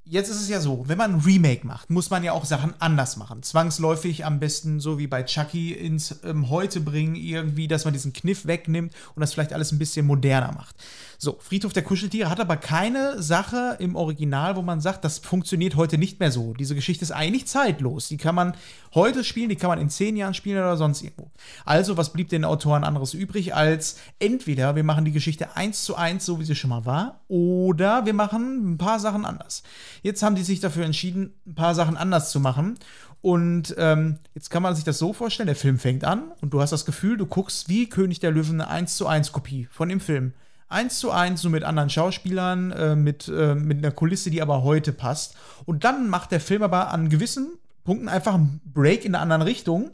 jetzt 0.06 0.28
ist 0.28 0.40
es 0.40 0.48
ja 0.48 0.60
so, 0.60 0.84
wenn 0.86 0.98
man 0.98 1.14
ein 1.14 1.20
Remake 1.20 1.66
macht, 1.66 1.90
muss 1.90 2.10
man 2.10 2.22
ja 2.22 2.32
auch 2.32 2.44
Sachen 2.44 2.74
anders 2.78 3.16
machen. 3.16 3.42
Zwangsläufig 3.42 4.24
am 4.24 4.38
besten 4.38 4.80
so 4.80 4.98
wie 4.98 5.06
bei 5.06 5.22
Chucky 5.22 5.72
ins 5.72 6.16
ähm, 6.24 6.50
Heute 6.50 6.80
bringen, 6.80 7.14
irgendwie, 7.14 7.68
dass 7.68 7.84
man 7.84 7.94
diesen 7.94 8.12
Kniff 8.12 8.46
wegnimmt 8.46 8.92
und 9.14 9.20
das 9.20 9.32
vielleicht 9.32 9.52
alles 9.52 9.72
ein 9.72 9.78
bisschen 9.78 10.06
moderner 10.06 10.52
macht. 10.52 10.76
So, 11.18 11.38
Friedhof 11.40 11.72
der 11.72 11.84
Kuscheltiere 11.84 12.28
hat 12.28 12.40
aber 12.40 12.56
keine 12.56 13.22
Sache 13.22 13.76
im 13.78 13.96
Original, 13.96 14.56
wo 14.56 14.62
man 14.62 14.80
sagt, 14.80 15.04
das 15.04 15.18
funktioniert 15.18 15.76
heute 15.76 15.96
nicht 15.96 16.20
mehr 16.20 16.30
so. 16.30 16.52
Diese 16.52 16.74
Geschichte 16.74 17.02
ist 17.02 17.12
eigentlich 17.12 17.46
zeitlos. 17.46 18.08
Die 18.08 18.18
kann 18.18 18.34
man 18.34 18.54
heute 18.94 19.24
spielen, 19.24 19.48
die 19.48 19.56
kann 19.56 19.70
man 19.70 19.78
in 19.78 19.88
zehn 19.88 20.16
Jahren 20.16 20.34
spielen 20.34 20.58
oder 20.58 20.76
sonst 20.76 21.02
irgendwo. 21.02 21.30
Also, 21.64 21.96
was 21.96 22.12
blieb 22.12 22.28
den 22.28 22.44
Autoren 22.44 22.84
anderes 22.84 23.14
übrig, 23.14 23.54
als 23.54 23.96
entweder 24.18 24.76
wir 24.76 24.84
machen 24.84 25.06
die 25.06 25.12
Geschichte 25.12 25.56
eins 25.56 25.84
zu 25.84 25.96
eins, 25.96 26.26
so 26.26 26.40
wie 26.40 26.44
sie 26.44 26.54
schon 26.54 26.70
mal 26.70 26.84
war, 26.84 27.20
oder 27.28 28.04
wir 28.04 28.14
machen 28.14 28.72
ein 28.72 28.78
paar 28.78 29.00
Sachen 29.00 29.24
anders. 29.24 29.62
Jetzt 30.02 30.22
haben 30.22 30.34
die 30.36 30.42
sich 30.42 30.60
dafür 30.60 30.84
entschieden, 30.84 31.34
ein 31.46 31.54
paar 31.54 31.74
Sachen 31.74 31.96
anders 31.96 32.30
zu 32.30 32.40
machen. 32.40 32.78
Und 33.22 33.74
ähm, 33.78 34.18
jetzt 34.34 34.50
kann 34.50 34.62
man 34.62 34.74
sich 34.74 34.84
das 34.84 34.98
so 34.98 35.12
vorstellen, 35.12 35.46
der 35.46 35.56
Film 35.56 35.78
fängt 35.78 36.04
an 36.04 36.32
und 36.42 36.50
du 36.50 36.60
hast 36.60 36.70
das 36.70 36.84
Gefühl, 36.84 37.16
du 37.16 37.24
guckst 37.24 37.68
wie 37.70 37.88
König 37.88 38.20
der 38.20 38.30
Löwen 38.30 38.60
eine 38.60 38.68
1 38.68 38.96
zu 38.96 39.06
1 39.06 39.32
Kopie 39.32 39.66
von 39.70 39.88
dem 39.88 40.00
Film. 40.00 40.34
Eins 40.68 40.98
zu 40.98 41.10
eins, 41.10 41.44
nur 41.44 41.52
mit 41.52 41.62
anderen 41.62 41.90
Schauspielern, 41.90 42.72
äh, 42.72 42.96
mit, 42.96 43.28
äh, 43.28 43.54
mit 43.54 43.78
einer 43.78 43.92
Kulisse, 43.92 44.30
die 44.30 44.42
aber 44.42 44.62
heute 44.62 44.92
passt. 44.92 45.36
Und 45.66 45.84
dann 45.84 46.08
macht 46.08 46.32
der 46.32 46.40
Film 46.40 46.62
aber 46.62 46.90
an 46.90 47.10
gewissen 47.10 47.58
Punkten 47.84 48.08
einfach 48.08 48.34
einen 48.34 48.60
Break 48.64 49.04
in 49.04 49.14
einer 49.14 49.22
anderen 49.22 49.42
Richtung. 49.42 49.90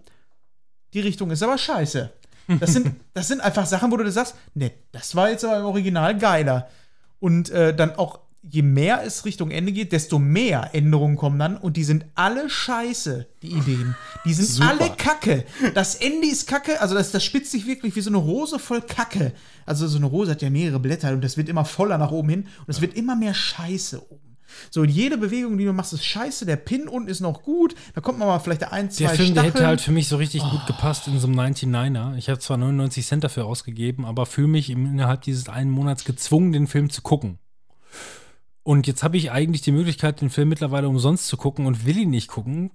Die 0.94 1.00
Richtung 1.00 1.30
ist 1.32 1.42
aber 1.42 1.58
scheiße. 1.58 2.10
Das 2.60 2.72
sind, 2.72 2.94
das 3.14 3.28
sind 3.28 3.40
einfach 3.40 3.66
Sachen, 3.66 3.90
wo 3.90 3.96
du 3.96 4.04
dir 4.04 4.12
sagst, 4.12 4.36
ne, 4.54 4.72
das 4.92 5.14
war 5.14 5.28
jetzt 5.28 5.44
aber 5.44 5.58
im 5.58 5.66
Original 5.66 6.16
geiler. 6.16 6.68
Und 7.18 7.50
äh, 7.50 7.74
dann 7.74 7.96
auch, 7.96 8.20
je 8.42 8.62
mehr 8.62 9.02
es 9.04 9.24
Richtung 9.24 9.50
Ende 9.50 9.72
geht, 9.72 9.92
desto 9.92 10.18
mehr 10.18 10.70
Änderungen 10.74 11.16
kommen 11.16 11.38
dann. 11.38 11.56
Und 11.56 11.76
die 11.76 11.84
sind 11.84 12.06
alle 12.14 12.48
scheiße, 12.48 13.26
die 13.42 13.52
Ideen. 13.52 13.94
Die 14.24 14.32
sind 14.32 14.66
alle 14.66 14.90
kacke. 14.96 15.44
Das 15.74 15.96
Ende 15.96 16.26
ist 16.26 16.46
kacke, 16.46 16.80
also 16.80 16.94
das, 16.94 17.12
das 17.12 17.22
spitzt 17.24 17.52
sich 17.52 17.66
wirklich 17.66 17.94
wie 17.96 18.00
so 18.00 18.10
eine 18.10 18.18
Rose 18.18 18.58
voll 18.58 18.80
Kacke. 18.82 19.32
Also 19.66 19.86
so 19.86 19.98
eine 19.98 20.06
Rose 20.06 20.30
hat 20.30 20.42
ja 20.42 20.50
mehrere 20.50 20.80
Blätter 20.80 21.12
und 21.12 21.22
das 21.22 21.36
wird 21.36 21.48
immer 21.48 21.64
voller 21.64 21.98
nach 21.98 22.10
oben 22.10 22.28
hin 22.30 22.40
und 22.42 22.68
es 22.68 22.80
wird 22.80 22.94
immer 22.94 23.14
mehr 23.16 23.34
Scheiße 23.34 24.02
oben. 24.10 24.36
So, 24.70 24.84
jede 24.84 25.16
Bewegung, 25.16 25.58
die 25.58 25.64
du 25.64 25.72
machst, 25.72 25.92
ist 25.92 26.04
scheiße. 26.04 26.44
Der 26.44 26.56
Pin 26.56 26.88
unten 26.88 27.08
ist 27.08 27.20
noch 27.20 27.42
gut. 27.42 27.74
Da 27.94 28.00
kommt 28.00 28.18
man 28.18 28.26
mal 28.26 28.40
vielleicht 28.40 28.64
ein, 28.72 28.90
zwei 28.90 29.04
Der 29.04 29.14
Film, 29.14 29.34
der 29.34 29.42
hätte 29.44 29.50
Stacheln. 29.52 29.68
halt 29.68 29.80
für 29.80 29.92
mich 29.92 30.08
so 30.08 30.16
richtig 30.16 30.42
gut 30.42 30.66
gepasst 30.66 31.06
in 31.06 31.20
so 31.20 31.28
einem 31.28 31.38
99er. 31.38 32.16
Ich 32.16 32.28
habe 32.28 32.40
zwar 32.40 32.56
99 32.56 33.06
Cent 33.06 33.22
dafür 33.22 33.46
ausgegeben, 33.46 34.04
aber 34.04 34.26
fühle 34.26 34.48
mich 34.48 34.70
innerhalb 34.70 35.22
dieses 35.22 35.48
einen 35.48 35.70
Monats 35.70 36.04
gezwungen, 36.04 36.52
den 36.52 36.66
Film 36.66 36.90
zu 36.90 37.02
gucken. 37.02 37.38
Und 38.62 38.86
jetzt 38.86 39.02
habe 39.02 39.16
ich 39.16 39.30
eigentlich 39.30 39.62
die 39.62 39.72
Möglichkeit, 39.72 40.20
den 40.20 40.30
Film 40.30 40.48
mittlerweile 40.48 40.89
umsonst 40.89 41.26
zu 41.28 41.36
gucken 41.36 41.66
und 41.66 41.86
will 41.86 41.97
ihn 41.97 42.10
nicht 42.10 42.28
gucken. 42.28 42.70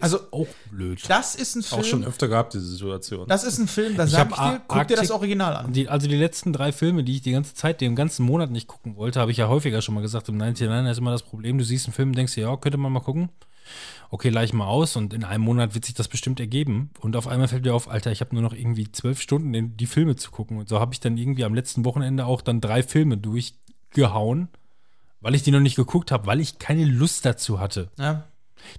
Also, 0.00 0.20
Auch 0.30 0.46
blöd. 0.70 1.02
das 1.08 1.34
ist 1.34 1.56
ein 1.56 1.62
Film. 1.62 1.80
Auch 1.80 1.84
schon 1.84 2.04
öfter 2.04 2.28
gehabt, 2.28 2.54
diese 2.54 2.66
Situation. 2.66 3.26
Das 3.26 3.42
ist 3.42 3.58
ein 3.58 3.66
Film, 3.66 3.96
da 3.96 4.04
Ich 4.04 4.10
sag 4.10 4.30
ich 4.30 4.36
dir, 4.36 4.62
guck 4.68 4.86
dir 4.86 4.96
das 4.96 5.10
Original 5.10 5.56
an. 5.56 5.72
Die, 5.72 5.88
also 5.88 6.06
die 6.06 6.16
letzten 6.16 6.52
drei 6.52 6.70
Filme, 6.70 7.02
die 7.02 7.16
ich 7.16 7.22
die 7.22 7.32
ganze 7.32 7.54
Zeit, 7.54 7.80
den 7.80 7.96
ganzen 7.96 8.24
Monat 8.24 8.50
nicht 8.50 8.68
gucken 8.68 8.96
wollte, 8.96 9.20
habe 9.20 9.32
ich 9.32 9.38
ja 9.38 9.48
häufiger 9.48 9.82
schon 9.82 9.96
mal 9.96 10.00
gesagt. 10.00 10.28
Im 10.28 10.36
99 10.36 10.90
ist 10.92 10.98
immer 10.98 11.10
das 11.10 11.24
Problem, 11.24 11.58
du 11.58 11.64
siehst 11.64 11.86
einen 11.86 11.94
Film, 11.94 12.14
denkst 12.14 12.34
dir, 12.34 12.42
ja, 12.42 12.56
könnte 12.56 12.78
man 12.78 12.92
mal 12.92 13.00
gucken. 13.00 13.30
Okay, 14.10 14.30
leih 14.30 14.44
ich 14.44 14.52
mal 14.52 14.66
aus 14.66 14.96
und 14.96 15.12
in 15.12 15.24
einem 15.24 15.44
Monat 15.44 15.74
wird 15.74 15.84
sich 15.84 15.94
das 15.94 16.08
bestimmt 16.08 16.38
ergeben. 16.40 16.90
Und 17.00 17.16
auf 17.16 17.26
einmal 17.26 17.48
fällt 17.48 17.66
dir 17.66 17.74
auf, 17.74 17.88
Alter, 17.88 18.12
ich 18.12 18.20
habe 18.20 18.34
nur 18.34 18.42
noch 18.42 18.54
irgendwie 18.54 18.90
zwölf 18.90 19.20
Stunden, 19.20 19.52
in 19.52 19.76
die 19.76 19.86
Filme 19.86 20.16
zu 20.16 20.30
gucken. 20.30 20.58
Und 20.58 20.68
so 20.68 20.78
habe 20.78 20.94
ich 20.94 21.00
dann 21.00 21.16
irgendwie 21.16 21.44
am 21.44 21.54
letzten 21.54 21.84
Wochenende 21.84 22.24
auch 22.24 22.40
dann 22.40 22.60
drei 22.60 22.82
Filme 22.82 23.18
durchgehauen, 23.18 24.48
weil 25.20 25.34
ich 25.34 25.42
die 25.42 25.50
noch 25.50 25.60
nicht 25.60 25.76
geguckt 25.76 26.10
habe, 26.12 26.26
weil 26.26 26.40
ich 26.40 26.58
keine 26.58 26.84
Lust 26.84 27.24
dazu 27.24 27.60
hatte. 27.60 27.90
Ja. 27.98 28.24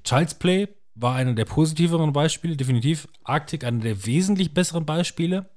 Child's 0.04 0.36
Play 0.36 0.68
war 0.96 1.16
einer 1.16 1.34
der 1.34 1.46
positiveren 1.46 2.14
Beispiele, 2.14 2.58
definitiv. 2.58 3.08
Arctic 3.24 3.64
einer 3.64 3.80
der 3.80 4.06
wesentlich 4.06 4.54
besseren 4.54 4.86
Beispiele. 4.86 5.50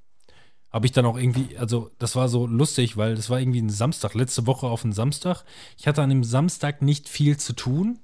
Habe 0.70 0.86
ich 0.86 0.92
dann 0.92 1.04
auch 1.04 1.18
irgendwie, 1.18 1.58
also 1.58 1.90
das 1.98 2.16
war 2.16 2.28
so 2.28 2.46
lustig, 2.46 2.96
weil 2.96 3.14
das 3.14 3.28
war 3.28 3.38
irgendwie 3.38 3.60
ein 3.60 3.68
Samstag, 3.68 4.14
letzte 4.14 4.46
Woche 4.46 4.66
auf 4.66 4.84
einen 4.84 4.94
Samstag. 4.94 5.44
Ich 5.76 5.86
hatte 5.86 6.02
an 6.02 6.08
dem 6.08 6.24
Samstag 6.24 6.80
nicht 6.80 7.08
viel 7.08 7.36
zu 7.36 7.52
tun 7.52 7.98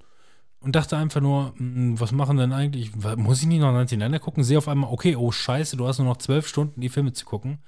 und 0.60 0.76
dachte 0.76 0.96
einfach 0.96 1.20
nur, 1.20 1.54
hm, 1.56 1.98
was 1.98 2.12
machen 2.12 2.36
denn 2.36 2.52
eigentlich? 2.52 2.94
Muss 3.16 3.40
ich 3.40 3.46
nicht 3.46 3.60
noch 3.60 3.72
99 3.72 4.20
gucken? 4.20 4.44
Sehe 4.44 4.58
auf 4.58 4.68
einmal, 4.68 4.92
okay, 4.92 5.16
oh 5.16 5.30
Scheiße, 5.30 5.76
du 5.76 5.86
hast 5.86 5.98
nur 5.98 6.08
noch 6.08 6.18
zwölf 6.18 6.46
Stunden, 6.46 6.80
die 6.80 6.88
Filme 6.88 7.12
zu 7.12 7.24
gucken. 7.24 7.58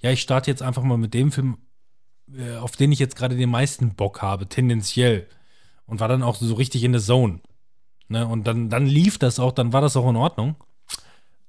Ja, 0.00 0.10
ich 0.10 0.22
starte 0.22 0.50
jetzt 0.50 0.62
einfach 0.62 0.82
mal 0.82 0.98
mit 0.98 1.14
dem 1.14 1.30
Film, 1.30 1.58
auf 2.60 2.76
den 2.76 2.92
ich 2.92 2.98
jetzt 2.98 3.16
gerade 3.16 3.36
den 3.36 3.50
meisten 3.50 3.94
Bock 3.94 4.22
habe, 4.22 4.48
tendenziell. 4.48 5.26
Und 5.86 6.00
war 6.00 6.08
dann 6.08 6.22
auch 6.22 6.36
so 6.36 6.54
richtig 6.54 6.84
in 6.84 6.92
der 6.92 7.00
Zone. 7.00 7.40
Ne? 8.08 8.26
Und 8.26 8.46
dann, 8.46 8.68
dann 8.68 8.86
lief 8.86 9.18
das 9.18 9.38
auch, 9.38 9.52
dann 9.52 9.72
war 9.72 9.80
das 9.80 9.96
auch 9.96 10.08
in 10.08 10.16
Ordnung. 10.16 10.56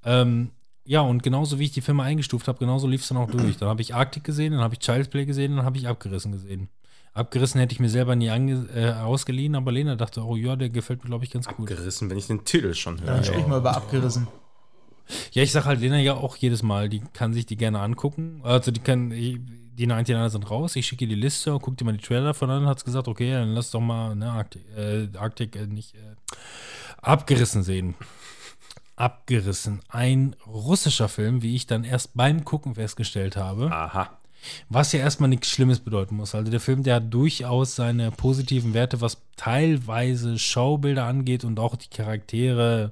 Ähm, 0.06 0.52
ja, 0.86 1.02
und 1.02 1.24
genauso 1.24 1.60
wie 1.60 1.66
ich 1.66 1.72
die 1.72 1.82
Filme 1.82 2.04
eingestuft 2.04 2.48
habe, 2.48 2.58
genauso 2.58 2.88
lief 2.88 3.02
es 3.02 3.10
dann 3.10 3.18
auch 3.18 3.30
durch. 3.30 3.58
Dann 3.58 3.70
habe 3.70 3.82
ich 3.82 3.94
Arctic 3.94 4.24
gesehen, 4.24 4.54
dann 4.54 4.62
habe 4.62 4.74
ich 4.74 4.80
Child's 4.80 5.10
Play 5.10 5.26
gesehen, 5.26 5.58
dann 5.58 5.66
habe 5.66 5.78
ich 5.78 5.88
Abgerissen 5.88 6.32
gesehen. 6.32 6.70
Abgerissen 7.14 7.60
hätte 7.60 7.74
ich 7.74 7.80
mir 7.80 7.90
selber 7.90 8.16
nie 8.16 8.30
ange 8.30 8.68
äh, 8.74 8.94
ausgeliehen, 8.94 9.56
aber 9.56 9.72
Lena 9.72 9.96
dachte, 9.96 10.24
oh 10.24 10.36
ja, 10.36 10.56
der 10.56 10.70
gefällt 10.70 11.04
mir, 11.04 11.10
glaube 11.10 11.26
ich, 11.26 11.32
ganz 11.32 11.48
gut. 11.48 11.68
Gerissen, 11.68 12.10
wenn 12.10 12.18
ich 12.18 12.28
den 12.28 12.46
Titel 12.46 12.74
schon 12.74 13.00
höre. 13.02 13.08
Dann 13.08 13.24
sprich 13.24 13.46
mal 13.46 13.60
über 13.60 13.76
abgerissen. 13.76 14.28
Ja, 15.32 15.44
ich 15.44 15.52
sag 15.52 15.66
halt 15.66 15.80
Lena 15.82 16.00
ja 16.00 16.14
auch 16.14 16.38
jedes 16.38 16.64
Mal, 16.64 16.88
die 16.88 17.02
kann 17.14 17.34
sich 17.34 17.46
die 17.46 17.58
gerne 17.58 17.80
angucken. 17.80 18.42
Also 18.44 18.72
die 18.72 18.80
kann, 18.80 19.12
die 19.80 19.88
99 19.88 20.34
sind 20.34 20.52
raus, 20.52 20.76
ich 20.76 20.86
schicke 20.86 21.08
die 21.08 21.16
Liste, 21.16 21.58
guck 21.62 21.78
dir 21.78 21.86
mal 21.86 21.96
die 21.96 22.04
Trailer 22.04 22.34
von 22.34 22.50
an, 22.50 22.68
hat 22.68 22.84
gesagt, 22.84 23.08
okay, 23.08 23.32
dann 23.32 23.54
lass 23.54 23.72
doch 23.72 23.80
mal 23.80 24.14
ne, 24.14 24.30
Arctic, 24.30 24.62
äh, 24.76 25.08
Arctic 25.18 25.56
äh, 25.56 25.68
nicht 25.68 25.96
äh, 25.96 26.00
abgerissen 27.02 27.64
sehen. 27.64 27.96
Abgerissen. 28.98 29.80
Ein 29.88 30.36
russischer 30.46 31.08
Film, 31.08 31.42
wie 31.42 31.56
ich 31.56 31.66
dann 31.66 31.86
erst 31.86 32.14
beim 32.14 32.44
Gucken 32.44 32.76
festgestellt 32.76 33.38
habe. 33.38 33.72
Aha. 33.72 34.10
Was 34.68 34.92
ja 34.92 35.00
erstmal 35.00 35.30
nichts 35.30 35.50
Schlimmes 35.50 35.80
bedeuten 35.80 36.18
muss. 36.18 36.36
Also 36.36 36.52
der 36.52 36.60
Film, 36.60 36.84
der 36.84 36.96
hat 36.96 37.14
durchaus 37.14 37.76
seine 37.76 38.12
positiven 38.12 38.74
Werte, 38.74 39.00
was 39.00 39.22
teilweise 39.38 40.38
Schaubilder 40.38 41.06
angeht 41.06 41.46
und 41.46 41.58
auch 41.58 41.78
die 41.78 41.90
Charaktere. 41.90 42.92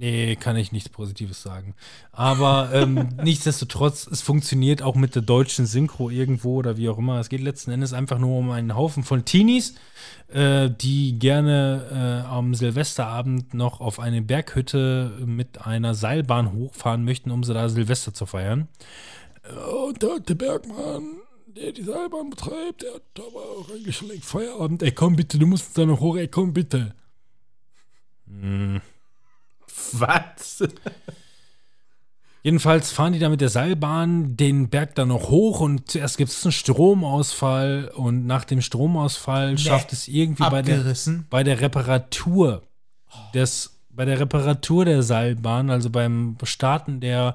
Nee, 0.00 0.34
kann 0.36 0.56
ich 0.56 0.72
nichts 0.72 0.88
Positives 0.88 1.42
sagen. 1.42 1.74
Aber 2.10 2.70
ähm, 2.72 3.10
nichtsdestotrotz, 3.22 4.06
es 4.06 4.22
funktioniert 4.22 4.80
auch 4.80 4.94
mit 4.94 5.14
der 5.14 5.20
deutschen 5.20 5.66
Synchro 5.66 6.08
irgendwo 6.08 6.54
oder 6.56 6.78
wie 6.78 6.88
auch 6.88 6.96
immer. 6.96 7.20
Es 7.20 7.28
geht 7.28 7.42
letzten 7.42 7.70
Endes 7.70 7.92
einfach 7.92 8.18
nur 8.18 8.38
um 8.38 8.50
einen 8.50 8.74
Haufen 8.74 9.02
von 9.02 9.26
Teenies, 9.26 9.74
äh, 10.28 10.70
die 10.70 11.18
gerne 11.18 12.22
äh, 12.24 12.26
am 12.26 12.54
Silvesterabend 12.54 13.52
noch 13.52 13.82
auf 13.82 14.00
eine 14.00 14.22
Berghütte 14.22 15.18
mit 15.26 15.66
einer 15.66 15.92
Seilbahn 15.94 16.54
hochfahren 16.54 17.04
möchten, 17.04 17.30
um 17.30 17.44
sie 17.44 17.52
da 17.52 17.68
Silvester 17.68 18.14
zu 18.14 18.24
feiern. 18.24 18.68
Äh, 19.42 19.52
Und 19.70 20.00
der, 20.00 20.18
der 20.20 20.34
Bergmann, 20.34 21.16
der 21.46 21.72
die 21.72 21.82
Seilbahn 21.82 22.30
betreibt, 22.30 22.84
der 22.84 22.94
hat 22.94 23.02
aber 23.18 23.42
auch 23.42 23.68
längst 23.68 24.24
Feierabend. 24.24 24.82
Ey, 24.82 24.92
komm 24.92 25.16
bitte, 25.16 25.38
du 25.38 25.46
musst 25.46 25.76
da 25.76 25.84
noch 25.84 26.00
hoch, 26.00 26.16
ey, 26.16 26.28
komm 26.28 26.54
bitte. 26.54 26.94
Hm. 28.26 28.80
Was? 29.92 30.64
Jedenfalls 32.42 32.90
fahren 32.90 33.12
die 33.12 33.18
da 33.18 33.28
mit 33.28 33.42
der 33.42 33.50
Seilbahn 33.50 34.36
den 34.36 34.70
Berg 34.70 34.94
dann 34.94 35.08
noch 35.08 35.28
hoch 35.28 35.60
und 35.60 35.90
zuerst 35.90 36.16
gibt 36.16 36.30
es 36.30 36.44
einen 36.44 36.52
Stromausfall 36.52 37.90
und 37.94 38.26
nach 38.26 38.44
dem 38.44 38.62
Stromausfall 38.62 39.58
schafft 39.58 39.92
es 39.92 40.08
irgendwie 40.08 40.48
bei 40.48 40.62
der, 40.62 40.94
bei 41.28 41.44
der 41.44 41.60
Reparatur 41.60 42.62
des 43.34 43.76
bei 43.90 44.04
der 44.06 44.20
Reparatur 44.20 44.86
der 44.86 45.02
Seilbahn, 45.02 45.68
also 45.68 45.90
beim 45.90 46.38
Starten 46.44 47.00
der 47.00 47.34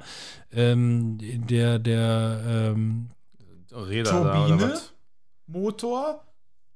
ähm, 0.51 1.17
der 1.19 1.77
der 1.77 2.41
ähm, 2.47 3.11
Räder 3.71 4.11
da 4.11 4.21
oder 4.21 4.47
Turbine? 4.47 4.79
Motor, 5.47 6.23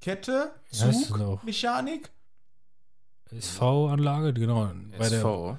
Kette, 0.01 0.51
Zug? 0.71 1.43
Mechanik. 1.43 2.11
SV-Anlage, 3.37 4.33
genau, 4.33 4.71
bei 4.97 5.09
der 5.09 5.17
SV. 5.19 5.57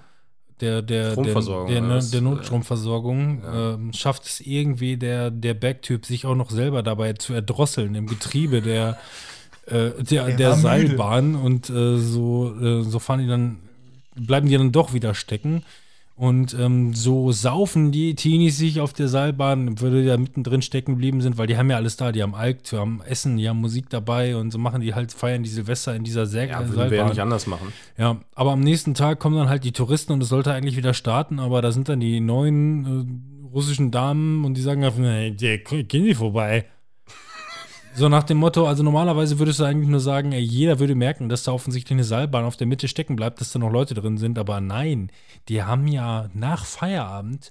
der, 0.61 0.83
der, 0.83 1.13
Stromversorgung, 1.13 1.69
der, 1.71 1.81
der, 1.81 1.91
was? 1.91 2.11
der 2.11 2.21
Notstromversorgung 2.21 3.43
Ja. 3.43 3.75
ähm, 3.75 3.93
schafft 3.93 4.25
es 4.27 4.41
irgendwie 4.41 4.97
der, 4.97 5.31
der 5.31 5.55
Bergtyp 5.55 6.05
sich 6.05 6.27
auch 6.27 6.35
noch 6.35 6.51
selber 6.51 6.83
dabei 6.83 7.13
zu 7.15 7.33
erdrosseln 7.33 7.95
im 7.95 8.07
Getriebe 8.07 8.61
der, 8.61 8.99
äh, 9.67 9.91
der, 10.03 10.27
Er 10.27 10.37
der 10.37 10.49
war 10.51 10.57
müde. 10.77 10.89
Seilbahn 10.89 11.35
und 11.37 11.71
äh, 11.71 11.97
so, 11.97 12.55
äh, 12.61 12.83
so 12.83 12.99
fahren 12.99 13.21
die 13.21 13.27
dann, 13.29 13.59
bleiben 14.17 14.49
die 14.49 14.57
dann 14.57 14.73
doch 14.73 14.93
wieder 14.93 15.15
stecken. 15.15 15.63
Und 16.21 16.53
ähm, 16.53 16.93
so 16.93 17.33
saufen 17.33 17.93
die 17.93 18.15
Teenies 18.15 18.59
sich 18.59 18.83
auf 18.83 18.93
der 18.93 19.09
Seilbahn, 19.09 19.81
würde 19.81 20.03
ja 20.03 20.19
mittendrin 20.19 20.61
stecken 20.61 20.97
geblieben 20.97 21.23
sind, 21.23 21.39
weil 21.39 21.47
die 21.47 21.57
haben 21.57 21.71
ja 21.71 21.77
alles 21.77 21.97
da. 21.97 22.13
Die 22.13 22.23
haben 22.23 22.35
Alk, 22.35 22.63
die 22.65 22.77
haben 22.77 23.01
Essen, 23.01 23.39
die 23.39 23.49
haben 23.49 23.59
Musik 23.59 23.89
dabei 23.89 24.37
und 24.37 24.51
so 24.51 24.59
machen 24.59 24.83
die 24.83 24.93
halt, 24.93 25.13
feiern 25.13 25.43
die 25.43 25.49
Silvester 25.49 25.97
in 25.97 26.05
dieser 26.05 26.27
Sä 26.27 26.47
Ja, 26.49 26.69
würden 26.69 26.91
wir 26.91 26.99
ja 26.99 27.09
nicht 27.09 27.23
anders 27.23 27.47
machen. 27.47 27.73
Ja, 27.97 28.21
aber 28.35 28.51
am 28.51 28.61
nächsten 28.61 28.93
Tag 28.93 29.19
kommen 29.19 29.37
dann 29.37 29.49
halt 29.49 29.65
die 29.65 29.73
Touristen 29.73 30.13
und 30.13 30.23
es 30.23 30.29
sollte 30.29 30.53
eigentlich 30.53 30.77
wieder 30.77 30.93
starten, 30.93 31.39
aber 31.39 31.63
da 31.63 31.73
sind 31.73 31.89
dann 31.89 32.01
die 32.01 32.21
neuen 32.21 33.41
äh, 33.47 33.47
russischen 33.55 33.91
Damen 33.91 34.45
und 34.45 34.59
die 34.59 34.61
sagen 34.61 34.85
einfach, 34.85 35.01
hey, 35.01 35.33
gehen 35.33 36.05
die 36.05 36.15
vorbei. 36.15 36.67
So 38.01 38.09
nach 38.09 38.23
dem 38.23 38.39
Motto, 38.39 38.67
also 38.67 38.83
normalerweise 38.83 39.39
würdest 39.39 39.61
du 39.61 39.65
eigentlich 39.65 39.91
nur 39.91 40.01
sagen, 40.01 40.33
ey, 40.33 40.41
jeder 40.41 40.79
würde 40.79 40.95
merken, 40.95 41.29
dass 41.29 41.43
da 41.43 41.53
offensichtlich 41.53 41.93
eine 41.93 42.05
Seilbahn 42.05 42.47
auf 42.47 42.57
der 42.57 42.67
Mitte 42.67 42.89
stecken 42.89 43.15
bleibt, 43.15 43.43
dass 43.43 43.53
da 43.53 43.59
noch 43.59 43.71
Leute 43.71 43.93
drin 43.93 44.17
sind, 44.17 44.39
aber 44.39 44.59
nein, 44.63 45.11
die 45.51 45.65
haben 45.65 45.87
ja 45.87 46.31
nach 46.33 46.65
Feierabend 46.65 47.51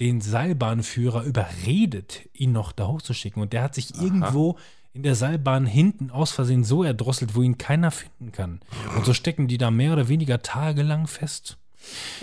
den 0.00 0.22
Seilbahnführer 0.22 1.24
überredet, 1.24 2.30
ihn 2.32 2.52
noch 2.52 2.72
da 2.72 2.86
hochzuschicken 2.86 3.42
und 3.42 3.52
der 3.52 3.62
hat 3.62 3.74
sich 3.74 3.94
irgendwo 4.00 4.56
in 4.94 5.02
der 5.02 5.16
Seilbahn 5.16 5.66
hinten 5.66 6.10
aus 6.10 6.30
Versehen 6.30 6.64
so 6.64 6.82
erdrosselt, 6.82 7.34
wo 7.34 7.42
ihn 7.42 7.58
keiner 7.58 7.90
finden 7.90 8.32
kann. 8.32 8.60
Und 8.96 9.04
so 9.04 9.12
stecken 9.12 9.48
die 9.48 9.58
da 9.58 9.70
mehr 9.70 9.92
oder 9.92 10.08
weniger 10.08 10.40
tagelang 10.40 11.08
fest. 11.08 11.58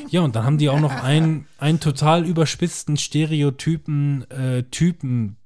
Ja, 0.09 0.21
und 0.21 0.35
dann 0.35 0.45
haben 0.45 0.57
die 0.57 0.69
auch 0.69 0.79
noch 0.79 1.03
einen, 1.03 1.45
einen 1.59 1.79
total 1.79 2.25
überspitzten 2.25 2.97
Stereotypen, 2.97 4.29
äh, 4.31 4.63
Typen, 4.63 5.37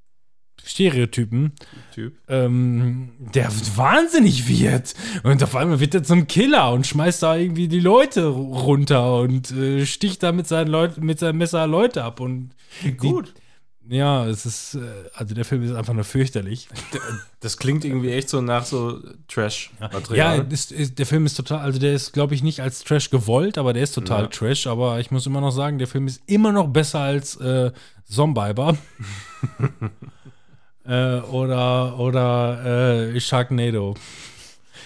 Stereotypen, 0.63 1.53
Typ. 1.93 2.13
ähm, 2.27 3.09
der 3.33 3.49
wahnsinnig 3.75 4.47
wird. 4.47 4.93
Und 5.23 5.43
auf 5.43 5.55
einmal 5.55 5.79
wird 5.79 5.95
er 5.95 6.03
zum 6.03 6.27
Killer 6.27 6.71
und 6.71 6.85
schmeißt 6.87 7.23
da 7.23 7.35
irgendwie 7.35 7.67
die 7.67 7.79
Leute 7.79 8.25
runter 8.27 9.19
und 9.19 9.51
äh, 9.51 9.85
sticht 9.85 10.23
da 10.23 10.31
mit, 10.31 10.47
seinen 10.47 10.67
Leut 10.67 10.97
mit 10.97 11.19
seinem 11.19 11.39
Messer 11.39 11.67
Leute 11.67 12.03
ab. 12.03 12.19
Und 12.19 12.51
Gut. 12.97 13.33
Die, 13.35 13.41
ja, 13.97 14.25
es 14.27 14.45
ist, 14.45 14.75
äh, 14.75 14.79
also 15.15 15.33
der 15.35 15.43
Film 15.43 15.63
ist 15.63 15.73
einfach 15.73 15.93
nur 15.93 16.03
fürchterlich. 16.03 16.69
Das 17.41 17.57
klingt 17.57 17.83
irgendwie 17.83 18.11
echt 18.11 18.29
so 18.29 18.39
nach 18.39 18.63
so 18.63 18.99
Ja, 18.99 19.09
Trash-Material. 19.27 20.47
ist, 20.51 20.71
ist, 20.71 20.99
der 20.99 21.05
Film 21.07 21.25
ist 21.25 21.33
total, 21.33 21.59
also 21.59 21.79
der 21.79 21.93
ist, 21.93 22.13
glaube 22.13 22.35
ich, 22.35 22.43
nicht 22.43 22.61
als 22.61 22.83
Trash 22.83 23.09
gewollt, 23.09 23.57
aber 23.57 23.73
der 23.73 23.83
ist 23.83 23.93
total 23.93 24.21
Ja. 24.23 24.27
Trash. 24.27 24.67
Aber 24.67 24.99
ich 24.99 25.09
muss 25.11 25.25
immer 25.25 25.41
noch 25.41 25.51
sagen, 25.51 25.79
der 25.79 25.87
Film 25.87 26.07
ist 26.07 26.21
immer 26.27 26.51
noch 26.51 26.67
besser 26.67 26.99
als 26.99 27.35
äh, 27.37 27.71
Zombiber. 28.05 28.77
äh, 30.85 31.19
oder 31.21 31.99
oder 31.99 33.13
äh, 33.13 33.19
Sharknado. 33.19 33.95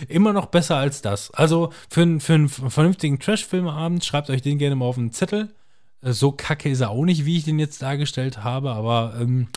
Immer 0.09 0.33
noch 0.33 0.47
besser 0.47 0.75
als 0.77 1.01
das. 1.01 1.31
Also 1.31 1.71
für, 1.89 2.01
einen- 2.01 2.19
für 2.19 2.33
einen 2.33 2.49
vernünftigen 2.49 3.17
Trash-Filmabend 3.19 4.03
schreibt 4.03 4.29
euch 4.29 4.41
den 4.41 4.57
gerne 4.57 4.75
mal 4.75 4.85
auf 4.85 4.97
einen 4.97 5.11
Zettel. 5.13 5.53
Äh, 6.01 6.11
So 6.11 6.31
kacke 6.33 6.69
ist 6.69 6.81
er 6.81 6.89
auch 6.89 7.05
nicht, 7.05 7.25
wie 7.25 7.37
ich 7.37 7.45
den 7.45 7.59
jetzt 7.59 7.81
dargestellt 7.81 8.43
habe, 8.43 8.71
aber 8.71 9.15
ähm, 9.19 9.47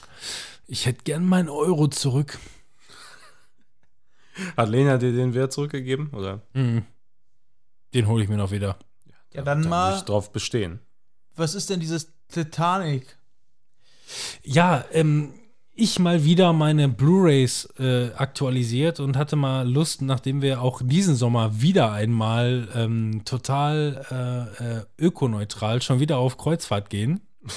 ich 0.68 0.86
hätte 0.86 1.02
gern 1.05 1.25
meinen 1.26 1.49
Euro 1.49 1.89
zurück. 1.89 2.39
Hat 4.57 4.68
Lena 4.68 4.99
dir 4.99 5.12
den 5.12 5.34
Wert 5.34 5.52
zurückgegeben? 5.52 6.10
Oder? 6.12 6.42
Mhm. 6.52 6.84
Den 7.94 8.07
hole 8.07 8.23
ich 8.23 8.28
mir 8.28 8.36
noch 8.36 8.50
wieder. 8.52 8.78
Ja, 9.33 9.42
dann 9.42 9.62
Da 9.62 9.68
mal, 9.68 9.91
muss 9.91 10.00
ich 10.00 10.05
drauf 10.05 10.33
bestehen. 10.33 10.78
was 11.34 11.55
ist 11.55 11.70
denn 11.70 11.81
dieses 11.81 12.12
Titanic? 12.28 13.17
Ja, 14.44 14.84
ähm, 14.92 15.33
ich 15.79 15.99
mal 15.99 16.25
wieder 16.25 16.53
meine 16.53 16.89
Blu-rays 16.89 17.69
äh, 17.79 18.11
aktualisiert 18.17 19.01
und 19.01 19.17
hatte 19.17 19.37
mal 19.37 19.69
Lust, 19.69 20.03
nachdem 20.03 20.43
wir 20.43 20.61
auch 20.61 20.83
diesen 20.85 21.15
Sommer 21.15 21.61
wieder 21.61 21.93
einmal 21.93 22.69
ähm, 22.75 23.23
total 23.25 24.51
äh, 24.61 24.65
äh, 24.79 24.83
ökoneutral 24.99 25.81
schon 25.81 26.01
wieder 26.01 26.19
auf 26.19 26.37
Kreuzfahrt 26.37 26.91
gehen. 26.91 27.21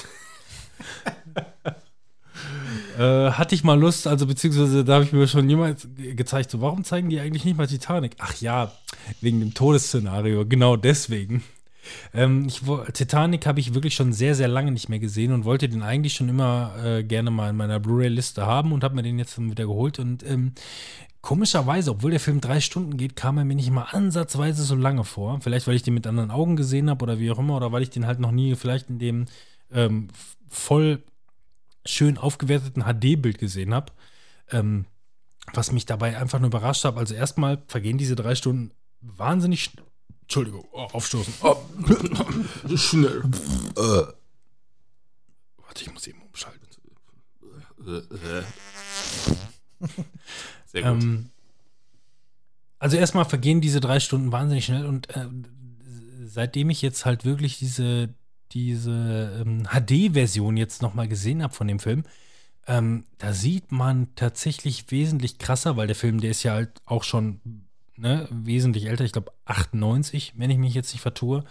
äh, 2.98 3.30
hatte 3.32 3.54
ich 3.54 3.64
mal 3.64 3.78
Lust, 3.78 4.06
also 4.06 4.26
beziehungsweise 4.26 4.84
da 4.84 4.94
habe 4.94 5.04
ich 5.04 5.12
mir 5.12 5.26
schon 5.28 5.48
jemals 5.48 5.88
ge- 5.94 6.14
gezeigt, 6.14 6.50
so 6.50 6.60
warum 6.60 6.84
zeigen 6.84 7.10
die 7.10 7.20
eigentlich 7.20 7.44
nicht 7.44 7.56
mal 7.56 7.66
Titanic? 7.66 8.16
Ach 8.18 8.34
ja, 8.40 8.72
wegen 9.20 9.40
dem 9.40 9.54
Todesszenario, 9.54 10.46
genau 10.46 10.76
deswegen. 10.76 11.42
Ähm, 12.14 12.46
ich, 12.46 12.62
Titanic 12.92 13.46
habe 13.46 13.60
ich 13.60 13.74
wirklich 13.74 13.94
schon 13.94 14.12
sehr, 14.12 14.34
sehr 14.34 14.48
lange 14.48 14.72
nicht 14.72 14.88
mehr 14.88 14.98
gesehen 14.98 15.32
und 15.32 15.44
wollte 15.44 15.68
den 15.68 15.82
eigentlich 15.82 16.14
schon 16.14 16.28
immer 16.28 16.74
äh, 16.82 17.04
gerne 17.04 17.30
mal 17.30 17.50
in 17.50 17.56
meiner 17.56 17.80
Blu-ray-Liste 17.80 18.46
haben 18.46 18.72
und 18.72 18.84
habe 18.84 18.94
mir 18.94 19.02
den 19.02 19.18
jetzt 19.18 19.38
wieder 19.38 19.66
geholt. 19.66 19.98
Und 19.98 20.24
ähm, 20.24 20.52
komischerweise, 21.20 21.92
obwohl 21.92 22.10
der 22.10 22.20
Film 22.20 22.40
drei 22.40 22.60
Stunden 22.60 22.96
geht, 22.96 23.16
kam 23.16 23.38
er 23.38 23.44
mir 23.44 23.54
nicht 23.54 23.70
mal 23.70 23.88
ansatzweise 23.90 24.62
so 24.64 24.74
lange 24.74 25.04
vor. 25.04 25.40
Vielleicht, 25.40 25.66
weil 25.66 25.76
ich 25.76 25.82
den 25.82 25.94
mit 25.94 26.06
anderen 26.06 26.30
Augen 26.30 26.56
gesehen 26.56 26.90
habe 26.90 27.02
oder 27.02 27.18
wie 27.18 27.30
auch 27.30 27.38
immer, 27.38 27.56
oder 27.56 27.72
weil 27.72 27.82
ich 27.82 27.90
den 27.90 28.06
halt 28.06 28.20
noch 28.20 28.32
nie 28.32 28.54
vielleicht 28.54 28.90
in 28.90 28.98
dem 28.98 29.26
ähm, 29.72 30.08
voll 30.48 31.02
schön 31.84 32.18
aufgewerteten 32.18 32.84
HD-Bild 32.84 33.38
gesehen 33.38 33.74
habe. 33.74 33.92
Ähm, 34.50 34.86
was 35.52 35.72
mich 35.72 35.86
dabei 35.86 36.16
einfach 36.18 36.38
nur 36.38 36.48
überrascht 36.48 36.84
hat. 36.84 36.96
Also 36.96 37.14
erstmal 37.14 37.62
vergehen 37.66 37.98
diese 37.98 38.14
drei 38.16 38.34
Stunden 38.34 38.70
wahnsinnig 39.00 39.64
schnell. 39.64 39.84
Entschuldigung, 40.32 40.66
oh, 40.72 40.88
aufstoßen. 40.92 41.34
Oh, 41.42 41.56
Schnell. 42.74 43.22
warte, 45.58 45.82
ich 45.82 45.92
muss 45.92 46.06
eben 46.06 46.22
umschalten. 46.22 46.66
Sehr 50.64 50.82
gut. 50.82 51.02
Ähm, 51.02 51.28
also 52.78 52.96
erstmal 52.96 53.26
vergehen 53.26 53.60
diese 53.60 53.80
drei 53.80 54.00
Stunden 54.00 54.32
wahnsinnig 54.32 54.64
schnell 54.64 54.86
und 54.86 55.14
äh, 55.14 55.26
seitdem 56.24 56.70
ich 56.70 56.80
jetzt 56.80 57.04
halt 57.04 57.26
wirklich 57.26 57.58
diese, 57.58 58.14
diese 58.52 59.44
ähm, 59.44 59.64
HD-Version 59.64 60.56
jetzt 60.56 60.80
nochmal 60.80 61.08
gesehen 61.08 61.42
habe 61.42 61.52
von 61.52 61.68
dem 61.68 61.78
Film, 61.78 62.04
ähm, 62.66 63.04
da 63.18 63.34
sieht 63.34 63.70
man 63.70 64.14
tatsächlich 64.14 64.90
wesentlich 64.90 65.36
krasser, 65.36 65.76
weil 65.76 65.88
der 65.88 65.96
Film, 65.96 66.22
der 66.22 66.30
ist 66.30 66.42
ja 66.42 66.54
halt 66.54 66.80
auch 66.86 67.04
schon 67.04 67.66
ne, 67.96 68.28
wesentlich 68.30 68.86
älter, 68.86 69.04
ich 69.04 69.12
glaube 69.12 69.32
98, 69.44 70.34
wenn 70.36 70.50
ich 70.50 70.58
mich 70.58 70.74
jetzt 70.74 70.92
nicht 70.92 71.02
vertue. 71.02 71.44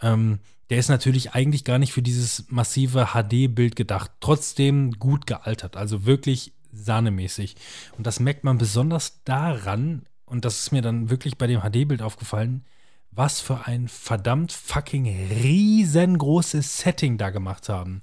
Ähm, 0.00 0.40
der 0.70 0.78
ist 0.78 0.88
natürlich 0.88 1.34
eigentlich 1.34 1.64
gar 1.64 1.78
nicht 1.78 1.92
für 1.92 2.02
dieses 2.02 2.46
massive 2.48 3.08
HD-Bild 3.12 3.76
gedacht. 3.76 4.10
Trotzdem 4.20 4.92
gut 4.92 5.26
gealtert, 5.26 5.76
also 5.76 6.06
wirklich 6.06 6.52
sahnemäßig. 6.72 7.56
Und 7.98 8.06
das 8.06 8.20
merkt 8.20 8.44
man 8.44 8.58
besonders 8.58 9.22
daran, 9.24 10.06
und 10.24 10.46
das 10.46 10.60
ist 10.60 10.72
mir 10.72 10.80
dann 10.80 11.10
wirklich 11.10 11.36
bei 11.36 11.46
dem 11.46 11.60
HD-Bild 11.60 12.00
aufgefallen, 12.00 12.64
was 13.10 13.40
für 13.40 13.66
ein 13.66 13.88
verdammt 13.88 14.52
fucking 14.52 15.06
riesengroßes 15.06 16.78
Setting 16.78 17.18
da 17.18 17.28
gemacht 17.28 17.68
haben. 17.68 18.02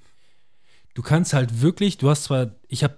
Du 0.93 1.01
kannst 1.01 1.33
halt 1.33 1.61
wirklich, 1.61 1.97
du 1.97 2.09
hast 2.09 2.25
zwar, 2.25 2.51
ich 2.67 2.83
habe 2.83 2.97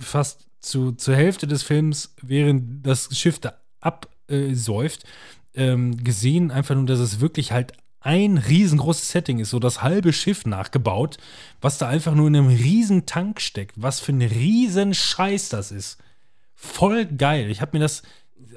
fast 0.00 0.48
zu, 0.60 0.92
zur 0.92 1.14
Hälfte 1.14 1.46
des 1.46 1.62
Films, 1.62 2.14
während 2.22 2.86
das 2.86 3.14
Schiff 3.16 3.38
da 3.38 3.54
absäuft, 3.86 5.04
ähm, 5.54 6.02
gesehen, 6.02 6.50
einfach 6.50 6.74
nur, 6.74 6.86
dass 6.86 6.98
es 6.98 7.20
wirklich 7.20 7.52
halt 7.52 7.72
ein 8.00 8.38
riesengroßes 8.38 9.10
Setting 9.10 9.40
ist, 9.40 9.50
so 9.50 9.58
das 9.58 9.82
halbe 9.82 10.12
Schiff 10.12 10.46
nachgebaut, 10.46 11.16
was 11.60 11.78
da 11.78 11.88
einfach 11.88 12.14
nur 12.14 12.28
in 12.28 12.36
einem 12.36 12.48
riesen 12.48 13.04
Tank 13.04 13.40
steckt. 13.40 13.74
Was 13.76 13.98
für 13.98 14.12
ein 14.12 14.22
riesen 14.22 14.94
Scheiß 14.94 15.48
das 15.48 15.72
ist. 15.72 15.98
Voll 16.54 17.06
geil. 17.06 17.50
Ich 17.50 17.60
habe 17.60 17.76
mir 17.76 17.82
das, 17.82 18.02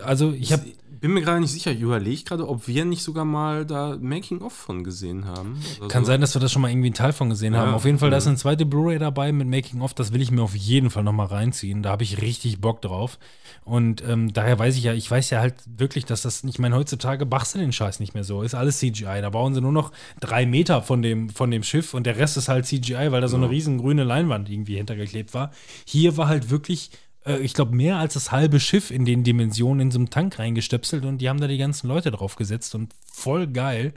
also 0.03 0.33
ich 0.33 0.53
habe 0.53 0.65
bin 0.99 1.13
mir 1.13 1.21
gerade 1.21 1.39
nicht 1.39 1.51
sicher. 1.51 1.71
Ich 1.71 1.81
überlege 1.81 2.23
gerade, 2.23 2.47
ob 2.47 2.67
wir 2.67 2.85
nicht 2.85 3.03
sogar 3.03 3.25
mal 3.25 3.65
da 3.65 3.97
Making-of 3.99 4.53
von 4.53 4.83
gesehen 4.83 5.25
haben. 5.25 5.59
Kann 5.87 6.03
so. 6.03 6.11
sein, 6.11 6.21
dass 6.21 6.35
wir 6.35 6.41
das 6.41 6.51
schon 6.51 6.61
mal 6.61 6.69
irgendwie 6.69 6.87
einen 6.87 6.95
Teil 6.95 7.13
von 7.13 7.29
gesehen 7.29 7.53
Ja, 7.53 7.61
haben. 7.61 7.73
Auf 7.73 7.85
jeden 7.85 7.99
Fall, 7.99 8.09
da 8.09 8.17
ist 8.17 8.25
ja. 8.25 8.29
eine 8.29 8.37
zweite 8.37 8.65
Blu-ray 8.65 8.99
dabei 8.99 9.31
mit 9.31 9.47
Making 9.47 9.81
of. 9.81 9.93
Das 9.93 10.13
will 10.13 10.21
ich 10.21 10.31
mir 10.31 10.41
auf 10.41 10.55
jeden 10.55 10.89
Fall 10.89 11.03
noch 11.03 11.13
mal 11.13 11.25
reinziehen. 11.25 11.83
Da 11.83 11.91
habe 11.91 12.03
ich 12.03 12.21
richtig 12.21 12.59
Bock 12.61 12.81
drauf. 12.81 13.19
Und 13.63 14.03
ähm, 14.07 14.33
daher 14.33 14.57
weiß 14.57 14.75
ich 14.77 14.83
ja, 14.83 14.93
ich 14.93 15.09
weiß 15.09 15.29
ja 15.29 15.39
halt 15.39 15.55
wirklich, 15.65 16.05
dass 16.05 16.23
das, 16.23 16.43
ich 16.43 16.59
meine, 16.59 16.75
heutzutage 16.75 17.25
machst 17.25 17.55
du 17.55 17.59
den 17.59 17.71
Scheiß 17.71 17.99
nicht 17.99 18.13
mehr 18.13 18.23
so. 18.23 18.41
Ist 18.41 18.55
alles 18.55 18.79
CGI. 18.79 19.21
Da 19.21 19.29
bauen 19.29 19.53
sie 19.53 19.61
nur 19.61 19.71
noch 19.71 19.91
drei 20.19 20.45
Meter 20.45 20.81
von 20.81 21.01
dem, 21.01 21.29
von 21.29 21.51
dem 21.51 21.63
Schiff 21.63 21.93
und 21.93 22.05
der 22.05 22.17
Rest 22.17 22.37
ist 22.37 22.49
halt 22.49 22.65
CGI, 22.65 23.11
weil 23.11 23.21
da 23.21 23.27
so 23.27 23.37
eine 23.37 23.49
riesen 23.49 23.77
grüne 23.77 24.03
Leinwand 24.03 24.49
irgendwie 24.49 24.77
hintergeklebt 24.77 25.33
war. 25.33 25.51
Hier 25.85 26.17
war 26.17 26.27
halt 26.27 26.49
wirklich 26.49 26.91
ich 27.25 27.53
glaube, 27.53 27.75
mehr 27.75 27.97
als 27.97 28.13
das 28.13 28.31
halbe 28.31 28.59
Schiff 28.59 28.91
in 28.91 29.05
den 29.05 29.23
Dimensionen 29.23 29.81
in 29.81 29.91
so 29.91 29.99
einem 29.99 30.09
Tank 30.09 30.39
reingestöpselt 30.39 31.05
und 31.05 31.19
die 31.19 31.29
haben 31.29 31.39
da 31.39 31.47
die 31.47 31.57
ganzen 31.57 31.87
Leute 31.87 32.11
drauf 32.11 32.35
gesetzt 32.35 32.75
und 32.75 32.93
voll 33.11 33.47
geil. 33.47 33.93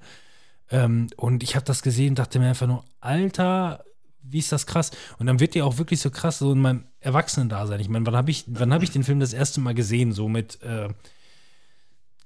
Ähm, 0.70 1.08
und 1.16 1.42
ich 1.42 1.54
habe 1.54 1.64
das 1.64 1.82
gesehen 1.82 2.10
und 2.10 2.18
dachte 2.18 2.38
mir 2.38 2.48
einfach 2.48 2.66
nur, 2.66 2.84
Alter, 3.00 3.84
wie 4.22 4.38
ist 4.38 4.52
das 4.52 4.66
krass? 4.66 4.90
Und 5.18 5.26
dann 5.26 5.40
wird 5.40 5.54
dir 5.54 5.66
auch 5.66 5.78
wirklich 5.78 6.00
so 6.00 6.10
krass, 6.10 6.38
so 6.38 6.52
in 6.52 6.60
meinem 6.60 6.84
Erwachsenen-Dasein. 7.00 7.80
Ich 7.80 7.88
meine, 7.88 8.06
wann 8.06 8.16
habe 8.16 8.30
ich, 8.30 8.44
wann 8.46 8.72
hab 8.72 8.82
ich 8.82 8.90
den 8.90 9.04
Film 9.04 9.20
das 9.20 9.32
erste 9.32 9.60
Mal 9.60 9.74
gesehen? 9.74 10.12
So 10.12 10.28
mit 10.28 10.62
äh, 10.62 10.88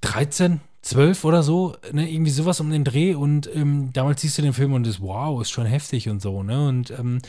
13, 0.03 0.61
12 0.83 1.25
oder 1.25 1.43
so, 1.43 1.77
ne? 1.93 2.11
irgendwie 2.11 2.31
sowas 2.31 2.61
um 2.61 2.71
den 2.71 2.85
Dreh. 2.85 3.15
Und 3.15 3.51
ähm, 3.55 3.91
damals 3.93 4.21
siehst 4.21 4.39
du 4.39 4.43
den 4.43 4.53
Film 4.53 4.73
und 4.73 4.87
ist, 4.87 5.01
wow, 5.01 5.41
ist 5.41 5.51
schon 5.51 5.67
heftig 5.67 6.09
und 6.09 6.23
so. 6.23 6.43
Ne? 6.43 6.69
Und 6.69 6.91
ähm, 6.91 7.21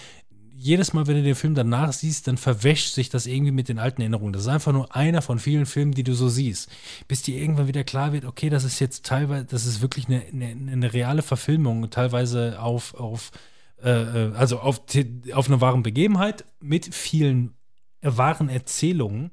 jedes 0.59 0.93
Mal, 0.93 1.05
wenn 1.07 1.17
du 1.17 1.23
den 1.23 1.35
Film 1.35 1.53
danach 1.53 1.93
siehst, 1.93 2.27
dann 2.27 2.37
verwäscht 2.37 2.93
sich 2.93 3.09
das 3.09 3.27
irgendwie 3.27 3.51
mit 3.51 3.69
den 3.69 3.77
alten 3.77 4.01
Erinnerungen. 4.01 4.33
Das 4.33 4.43
ist 4.43 4.47
einfach 4.47 4.73
nur 4.73 4.95
einer 4.95 5.21
von 5.21 5.39
vielen 5.39 5.65
Filmen, 5.65 5.93
die 5.93 6.03
du 6.03 6.13
so 6.13 6.29
siehst. 6.29 6.69
Bis 7.07 7.21
dir 7.21 7.39
irgendwann 7.39 7.67
wieder 7.67 7.83
klar 7.83 8.11
wird, 8.11 8.25
okay, 8.25 8.49
das 8.49 8.63
ist 8.63 8.79
jetzt 8.79 9.05
teilweise, 9.05 9.45
das 9.45 9.65
ist 9.65 9.81
wirklich 9.81 10.07
eine, 10.07 10.23
eine, 10.25 10.47
eine 10.71 10.93
reale 10.93 11.21
Verfilmung, 11.21 11.89
teilweise 11.89 12.59
auf, 12.59 12.95
auf 12.95 13.31
äh, 13.83 13.89
äh, 13.89 14.33
also 14.35 14.59
auf, 14.59 14.81
auf 15.33 15.47
eine 15.47 15.61
wahren 15.61 15.83
Begebenheit 15.83 16.45
mit 16.59 16.93
vielen 16.93 17.53
wahren 18.01 18.49
Erzählungen 18.49 19.31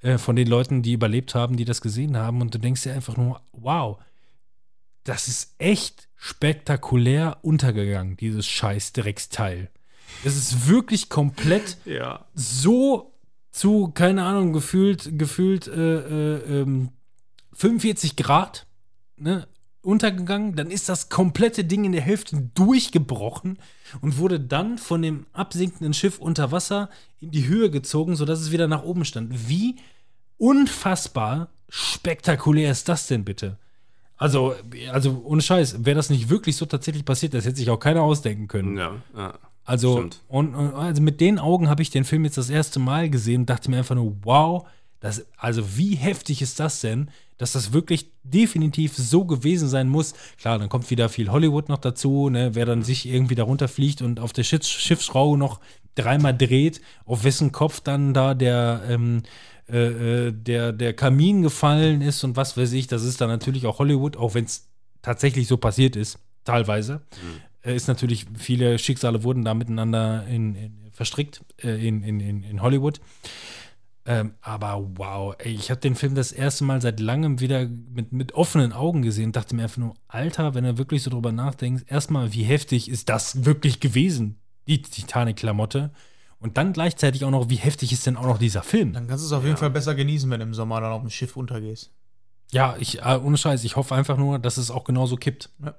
äh, 0.00 0.18
von 0.18 0.36
den 0.36 0.46
Leuten, 0.46 0.82
die 0.82 0.92
überlebt 0.92 1.34
haben, 1.34 1.56
die 1.56 1.64
das 1.64 1.80
gesehen 1.80 2.16
haben. 2.16 2.40
Und 2.40 2.54
du 2.54 2.58
denkst 2.58 2.82
dir 2.82 2.94
einfach 2.94 3.16
nur, 3.16 3.40
wow, 3.52 3.98
das 5.02 5.28
ist 5.28 5.54
echt 5.58 6.08
spektakulär 6.16 7.38
untergegangen, 7.42 8.16
dieses 8.16 8.46
scheiß 8.46 8.92
Drecksteil. 8.92 9.70
Es 10.22 10.36
ist 10.36 10.68
wirklich 10.68 11.08
komplett 11.08 11.78
Ja. 11.84 12.24
so 12.34 13.12
zu, 13.50 13.88
keine 13.94 14.24
Ahnung, 14.24 14.52
gefühlt, 14.52 15.18
gefühlt 15.18 15.68
äh, 15.68 15.98
äh, 16.36 16.60
ähm, 16.62 16.88
45 17.52 18.16
Grad 18.16 18.66
ne, 19.16 19.46
untergegangen. 19.82 20.56
Dann 20.56 20.70
ist 20.70 20.88
das 20.88 21.08
komplette 21.08 21.64
Ding 21.64 21.84
in 21.84 21.92
der 21.92 22.00
Hälfte 22.00 22.50
durchgebrochen 22.54 23.58
und 24.00 24.18
wurde 24.18 24.40
dann 24.40 24.78
von 24.78 25.02
dem 25.02 25.26
absinkenden 25.32 25.94
Schiff 25.94 26.18
unter 26.18 26.50
Wasser 26.52 26.90
in 27.20 27.30
die 27.30 27.46
Höhe 27.46 27.70
gezogen, 27.70 28.16
sodass 28.16 28.40
es 28.40 28.50
wieder 28.50 28.66
nach 28.66 28.82
oben 28.82 29.04
stand. 29.04 29.48
Wie 29.48 29.76
unfassbar 30.38 31.48
spektakulär 31.68 32.70
ist 32.70 32.88
das 32.88 33.06
denn 33.06 33.24
bitte? 33.24 33.58
Also, 34.16 34.54
also 34.92 35.22
ohne 35.24 35.42
Scheiß, 35.42 35.84
wäre 35.84 35.96
das 35.96 36.08
nicht 36.10 36.28
wirklich 36.28 36.56
so 36.56 36.66
tatsächlich 36.66 37.04
passiert, 37.04 37.34
das 37.34 37.44
hätte 37.44 37.56
sich 37.56 37.70
auch 37.70 37.78
keiner 37.78 38.02
ausdenken 38.02 38.46
können. 38.48 38.76
Ja, 38.76 38.94
ja. 39.16 39.38
Also, 39.64 39.98
Stimmt. 39.98 40.20
und, 40.28 40.54
also 40.54 41.02
mit 41.02 41.20
den 41.20 41.38
Augen 41.38 41.68
habe 41.68 41.82
ich 41.82 41.90
den 41.90 42.04
Film 42.04 42.24
jetzt 42.24 42.36
das 42.36 42.50
erste 42.50 42.78
Mal 42.78 43.08
gesehen 43.08 43.42
und 43.42 43.50
dachte 43.50 43.70
mir 43.70 43.78
einfach 43.78 43.94
nur, 43.94 44.16
wow, 44.22 44.66
das, 45.00 45.26
also 45.36 45.76
wie 45.76 45.96
heftig 45.96 46.42
ist 46.42 46.60
das 46.60 46.80
denn, 46.80 47.10
dass 47.36 47.52
das 47.52 47.72
wirklich 47.72 48.10
definitiv 48.22 48.96
so 48.96 49.24
gewesen 49.24 49.68
sein 49.68 49.88
muss. 49.88 50.14
Klar, 50.38 50.58
dann 50.58 50.68
kommt 50.68 50.90
wieder 50.90 51.08
viel 51.08 51.30
Hollywood 51.30 51.68
noch 51.68 51.78
dazu, 51.78 52.30
ne, 52.30 52.54
wer 52.54 52.64
dann 52.64 52.82
sich 52.82 53.06
irgendwie 53.06 53.34
darunter 53.34 53.68
fliegt 53.68 54.02
und 54.02 54.20
auf 54.20 54.32
der 54.32 54.44
Schiffs 54.44 54.68
Schiffsschraube 54.68 55.36
noch 55.36 55.60
dreimal 55.94 56.36
dreht, 56.36 56.80
auf 57.06 57.24
wessen 57.24 57.52
Kopf 57.52 57.80
dann 57.80 58.14
da 58.14 58.34
der, 58.34 58.82
ähm, 58.88 59.22
äh, 59.68 60.28
äh, 60.28 60.32
der, 60.32 60.72
der 60.72 60.92
Kamin 60.92 61.42
gefallen 61.42 62.00
ist 62.00 62.24
und 62.24 62.36
was 62.36 62.56
weiß 62.56 62.72
ich, 62.72 62.86
das 62.86 63.02
ist 63.02 63.20
dann 63.20 63.28
natürlich 63.28 63.66
auch 63.66 63.78
Hollywood, 63.78 64.16
auch 64.16 64.34
wenn 64.34 64.44
es 64.44 64.68
tatsächlich 65.02 65.48
so 65.48 65.56
passiert 65.56 65.96
ist, 65.96 66.18
teilweise 66.44 67.02
äh, 67.12 67.16
ist 67.72 67.88
natürlich, 67.88 68.26
viele 68.36 68.78
Schicksale 68.78 69.22
wurden 69.22 69.44
da 69.44 69.54
miteinander 69.54 70.26
in, 70.26 70.54
in, 70.54 70.90
verstrickt 70.92 71.42
äh, 71.62 71.86
in, 71.86 72.02
in, 72.02 72.62
Hollywood. 72.62 73.00
Ähm, 74.06 74.34
aber 74.42 74.90
wow, 74.96 75.34
ey, 75.38 75.54
ich 75.54 75.70
habe 75.70 75.80
den 75.80 75.94
Film 75.94 76.14
das 76.14 76.30
erste 76.30 76.64
Mal 76.64 76.82
seit 76.82 77.00
langem 77.00 77.40
wieder 77.40 77.66
mit, 77.66 78.12
mit 78.12 78.32
offenen 78.32 78.74
Augen 78.74 79.00
gesehen 79.00 79.26
und 79.26 79.36
dachte 79.36 79.56
mir 79.56 79.62
einfach 79.62 79.78
nur, 79.78 79.94
Alter, 80.08 80.54
wenn 80.54 80.64
du 80.64 80.76
wirklich 80.76 81.02
so 81.02 81.10
drüber 81.10 81.32
nachdenkst, 81.32 81.84
erstmal, 81.86 82.34
wie 82.34 82.42
heftig 82.42 82.90
ist 82.90 83.08
das 83.08 83.46
wirklich 83.46 83.80
gewesen, 83.80 84.40
die 84.66 84.82
Titanic-Klamotte. 84.82 85.90
Und 86.38 86.58
dann 86.58 86.74
gleichzeitig 86.74 87.24
auch 87.24 87.30
noch, 87.30 87.48
wie 87.48 87.56
heftig 87.56 87.92
ist 87.92 88.06
denn 88.06 88.18
auch 88.18 88.26
noch 88.26 88.38
dieser 88.38 88.62
Film? 88.62 88.92
Dann 88.92 89.08
kannst 89.08 89.24
du 89.24 89.26
es 89.26 89.32
auf 89.32 89.44
jeden 89.44 89.56
Fall 89.56 89.70
besser 89.70 89.94
genießen, 89.94 90.28
wenn 90.30 90.40
du 90.40 90.46
im 90.46 90.52
Sommer 90.52 90.82
dann 90.82 90.92
auf 90.92 91.00
dem 91.00 91.08
Schiff 91.08 91.38
untergehst. 91.38 91.90
Ja, 92.50 92.76
ich, 92.78 93.00
äh, 93.00 93.18
ohne 93.22 93.38
Scheiß, 93.38 93.64
ich 93.64 93.76
hoffe 93.76 93.94
einfach 93.94 94.18
nur, 94.18 94.38
dass 94.38 94.58
es 94.58 94.70
auch 94.70 94.84
genauso 94.84 95.16
kippt. 95.16 95.48
Ja. 95.64 95.74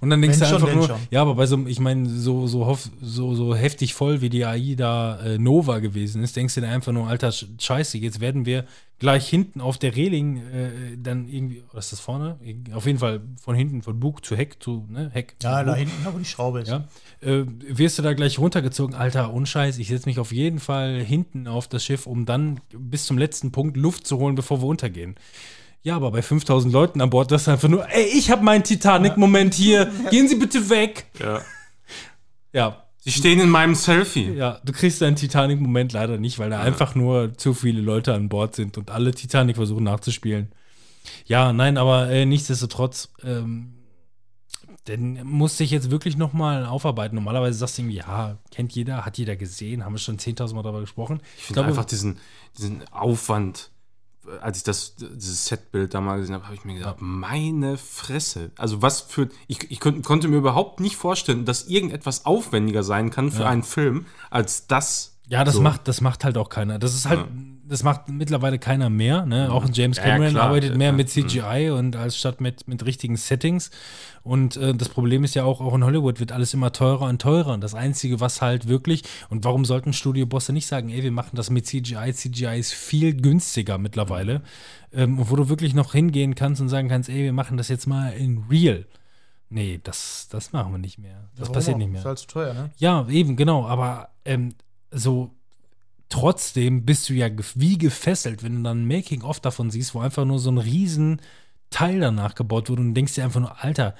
Und 0.00 0.10
dann 0.10 0.20
denkst 0.22 0.38
Wenn 0.40 0.44
du 0.44 0.46
schon, 0.46 0.54
einfach 0.56 0.68
denn 0.68 0.78
nur, 0.78 0.88
schon. 0.88 1.00
ja, 1.10 1.22
aber 1.22 1.34
bei 1.34 1.46
so, 1.46 1.66
ich 1.66 1.80
meine, 1.80 2.08
so, 2.08 2.46
so, 2.46 2.78
so, 3.00 3.34
so 3.34 3.54
heftig 3.54 3.94
voll 3.94 4.20
wie 4.20 4.28
die 4.30 4.44
AI 4.44 4.74
da 4.76 5.20
äh, 5.20 5.38
Nova 5.38 5.78
gewesen 5.80 6.22
ist, 6.22 6.36
denkst 6.36 6.54
du 6.54 6.60
dir 6.60 6.68
einfach 6.68 6.92
nur, 6.92 7.08
alter 7.08 7.30
Sch- 7.30 7.46
Scheiße, 7.58 7.98
jetzt 7.98 8.20
werden 8.20 8.46
wir 8.46 8.64
gleich 9.00 9.28
hinten 9.28 9.60
auf 9.60 9.76
der 9.76 9.96
Reling 9.96 10.36
äh, 10.38 10.70
dann 10.96 11.28
irgendwie, 11.28 11.62
oder 11.70 11.78
ist 11.80 11.92
das 11.92 12.00
vorne? 12.00 12.38
Auf 12.72 12.86
jeden 12.86 12.98
Fall 13.00 13.20
von 13.42 13.54
hinten, 13.56 13.82
von 13.82 13.98
Bug 13.98 14.24
zu 14.24 14.36
Heck 14.36 14.62
zu, 14.62 14.86
ne, 14.88 15.10
Heck. 15.12 15.34
Ja, 15.42 15.62
da 15.64 15.72
Bug. 15.72 15.78
hinten, 15.80 15.92
wo 16.12 16.18
die 16.18 16.24
Schraube 16.24 16.60
ist. 16.60 16.68
Ja, 16.68 16.88
äh, 17.20 17.44
wirst 17.68 17.98
du 17.98 18.02
da 18.02 18.14
gleich 18.14 18.38
runtergezogen, 18.38 18.94
Alter, 18.94 19.32
unscheiß, 19.32 19.78
ich 19.78 19.88
setze 19.88 20.08
mich 20.08 20.18
auf 20.20 20.32
jeden 20.32 20.60
Fall 20.60 21.00
hinten 21.00 21.48
auf 21.48 21.68
das 21.68 21.84
Schiff, 21.84 22.06
um 22.06 22.24
dann 22.24 22.60
bis 22.72 23.06
zum 23.06 23.18
letzten 23.18 23.50
Punkt 23.52 23.76
Luft 23.76 24.06
zu 24.06 24.18
holen, 24.18 24.36
bevor 24.36 24.62
wir 24.62 24.66
untergehen. 24.66 25.16
Ja, 25.84 25.96
aber 25.96 26.10
bei 26.10 26.22
5000 26.22 26.72
Leuten 26.72 27.00
an 27.02 27.10
Bord, 27.10 27.30
das 27.30 27.42
ist 27.42 27.48
einfach 27.48 27.68
nur, 27.68 27.86
ey, 27.90 28.04
ich 28.06 28.30
habe 28.30 28.42
meinen 28.42 28.64
Titanic-Moment 28.64 29.52
hier, 29.54 29.92
gehen 30.10 30.26
Sie 30.28 30.36
bitte 30.36 30.70
weg. 30.70 31.06
Ja. 31.20 31.42
Ja, 32.54 32.84
Sie 32.96 33.12
stehen 33.12 33.38
in 33.38 33.50
meinem 33.50 33.74
Selfie. 33.74 34.32
ja, 34.32 34.60
du 34.64 34.72
kriegst 34.72 35.02
deinen 35.02 35.16
Titanic-Moment 35.16 35.92
leider 35.92 36.16
nicht, 36.16 36.38
weil 36.38 36.48
da 36.48 36.60
einfach 36.60 36.94
nur 36.94 37.34
zu 37.36 37.52
viele 37.52 37.82
Leute 37.82 38.14
an 38.14 38.30
Bord 38.30 38.54
sind 38.54 38.78
und 38.78 38.90
alle 38.90 39.12
Titanic 39.12 39.56
versuchen 39.56 39.84
nachzuspielen. 39.84 40.50
Ja, 41.26 41.52
nein, 41.52 41.76
aber 41.76 42.08
äh, 42.08 42.24
nichtsdestotrotz, 42.24 43.12
ähm, 43.22 43.74
den 44.88 45.22
musste 45.26 45.64
ich 45.64 45.70
jetzt 45.70 45.90
wirklich 45.90 46.16
nochmal 46.16 46.64
aufarbeiten. 46.64 47.14
Normalerweise 47.14 47.58
sagst 47.58 47.76
du 47.76 47.82
irgendwie, 47.82 47.98
ja, 47.98 48.38
kennt 48.50 48.72
jeder, 48.72 49.04
hat 49.04 49.18
jeder 49.18 49.36
gesehen, 49.36 49.84
haben 49.84 49.92
wir 49.92 49.98
schon 49.98 50.16
10.000 50.16 50.54
Mal 50.54 50.62
darüber 50.62 50.80
gesprochen. 50.80 51.20
Ich 51.36 51.44
finde 51.44 51.64
einfach 51.64 51.84
diesen, 51.84 52.16
diesen 52.56 52.88
Aufwand, 52.88 53.70
als 54.40 54.58
ich 54.58 54.64
das, 54.64 54.94
dieses 54.96 55.46
Setbild 55.46 55.94
da 55.94 56.00
mal 56.00 56.18
gesehen 56.18 56.34
habe, 56.34 56.44
habe 56.44 56.54
ich 56.54 56.64
mir 56.64 56.74
gedacht, 56.74 56.96
meine 57.00 57.76
Fresse. 57.76 58.50
Also 58.56 58.82
was 58.82 59.00
für, 59.00 59.28
ich, 59.46 59.70
ich 59.70 59.80
konnte, 59.80 60.28
mir 60.28 60.36
überhaupt 60.36 60.80
nicht 60.80 60.96
vorstellen, 60.96 61.44
dass 61.44 61.66
irgendetwas 61.66 62.24
aufwendiger 62.24 62.82
sein 62.82 63.10
kann 63.10 63.30
für 63.30 63.46
einen 63.46 63.62
Film, 63.62 64.06
als 64.30 64.66
das. 64.66 65.16
Ja, 65.26 65.44
das 65.44 65.54
So. 65.54 65.62
macht, 65.62 65.88
das 65.88 66.00
macht 66.00 66.24
halt 66.24 66.36
auch 66.36 66.48
keiner. 66.48 66.78
Das 66.78 66.94
ist 66.94 67.08
halt, 67.08 67.26
das 67.74 67.82
macht 67.82 68.08
mittlerweile 68.08 68.60
keiner 68.60 68.88
mehr. 68.88 69.26
Ne? 69.26 69.50
Auch 69.50 69.64
ein 69.64 69.72
James 69.72 69.96
Ja, 69.96 70.04
Cameron 70.04 70.30
klar. 70.34 70.44
arbeitet 70.46 70.76
mehr 70.76 70.90
Ja. 70.90 70.92
mit 70.92 71.10
CGI 71.10 71.70
und 71.76 71.96
als 71.96 72.16
statt 72.16 72.40
mit, 72.40 72.68
mit 72.68 72.86
richtigen 72.86 73.16
Settings. 73.16 73.72
Und 74.22 74.56
äh, 74.56 74.72
das 74.76 74.88
Problem 74.88 75.24
ist 75.24 75.34
ja 75.34 75.42
auch, 75.42 75.60
auch 75.60 75.74
in 75.74 75.82
Hollywood 75.82 76.20
wird 76.20 76.30
alles 76.30 76.54
immer 76.54 76.70
teurer 76.70 77.06
und 77.08 77.20
teurer. 77.20 77.52
Und 77.52 77.62
das 77.64 77.74
Einzige, 77.74 78.20
was 78.20 78.40
halt 78.40 78.68
wirklich, 78.68 79.02
und 79.28 79.44
warum 79.44 79.64
sollten 79.64 79.92
Studiobosse 79.92 80.52
nicht 80.52 80.68
sagen, 80.68 80.88
ey, 80.88 81.02
wir 81.02 81.10
machen 81.10 81.34
das 81.34 81.50
mit 81.50 81.66
CGI, 81.66 82.12
CGI 82.14 82.60
ist 82.60 82.72
viel 82.74 83.12
günstiger 83.20 83.76
mittlerweile. 83.76 84.42
Ähm, 84.92 85.18
und 85.18 85.28
wo 85.30 85.34
du 85.34 85.48
wirklich 85.48 85.74
noch 85.74 85.92
hingehen 85.94 86.36
kannst 86.36 86.60
und 86.60 86.68
sagen 86.68 86.88
kannst, 86.88 87.08
ey, 87.08 87.24
wir 87.24 87.32
machen 87.32 87.56
das 87.56 87.66
jetzt 87.66 87.86
mal 87.88 88.10
in 88.10 88.44
real. 88.48 88.86
Nee, 89.50 89.80
das, 89.82 90.28
das 90.30 90.52
machen 90.52 90.70
wir 90.70 90.78
nicht 90.78 90.98
mehr. 90.98 91.28
Das 91.34 91.48
Warum 91.48 91.54
passiert 91.54 91.74
auch? 91.74 91.78
nicht 91.78 91.90
mehr. 91.90 92.00
Ist 92.00 92.06
halt 92.06 92.18
zu 92.18 92.26
teuer, 92.28 92.54
ne? 92.54 92.70
Ja, 92.76 93.06
eben, 93.08 93.34
genau. 93.34 93.66
Aber 93.66 94.10
ähm, 94.24 94.54
so 94.92 95.32
trotzdem 96.14 96.84
bist 96.84 97.08
du 97.08 97.14
ja 97.14 97.28
wie 97.56 97.76
gefesselt, 97.76 98.44
wenn 98.44 98.58
du 98.58 98.62
dann 98.62 98.82
ein 98.82 98.86
Making-of 98.86 99.40
davon 99.40 99.72
siehst, 99.72 99.96
wo 99.96 100.00
einfach 100.00 100.24
nur 100.24 100.38
so 100.38 100.48
ein 100.48 100.58
riesen 100.58 101.20
Teil 101.70 101.98
danach 101.98 102.36
gebaut 102.36 102.70
wurde 102.70 102.82
und 102.82 102.94
denkst 102.94 103.16
dir 103.16 103.24
einfach 103.24 103.40
nur, 103.40 103.64
Alter, 103.64 103.96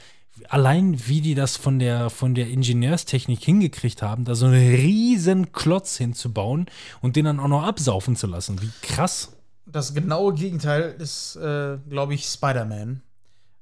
allein 0.48 1.08
wie 1.08 1.20
die 1.20 1.34
das 1.34 1.56
von 1.56 1.80
der, 1.80 2.10
von 2.10 2.36
der 2.36 2.46
Ingenieurstechnik 2.46 3.42
hingekriegt 3.42 4.00
haben, 4.00 4.24
da 4.24 4.36
so 4.36 4.46
einen 4.46 4.74
riesen 4.76 5.50
Klotz 5.50 5.96
hinzubauen 5.96 6.66
und 7.00 7.16
den 7.16 7.24
dann 7.24 7.40
auch 7.40 7.48
noch 7.48 7.64
absaufen 7.64 8.14
zu 8.14 8.28
lassen. 8.28 8.62
Wie 8.62 8.70
krass. 8.80 9.32
Das 9.66 9.92
genaue 9.92 10.34
Gegenteil 10.34 10.94
ist, 10.96 11.34
äh, 11.34 11.78
glaube 11.88 12.14
ich, 12.14 12.26
Spider-Man. 12.26 13.02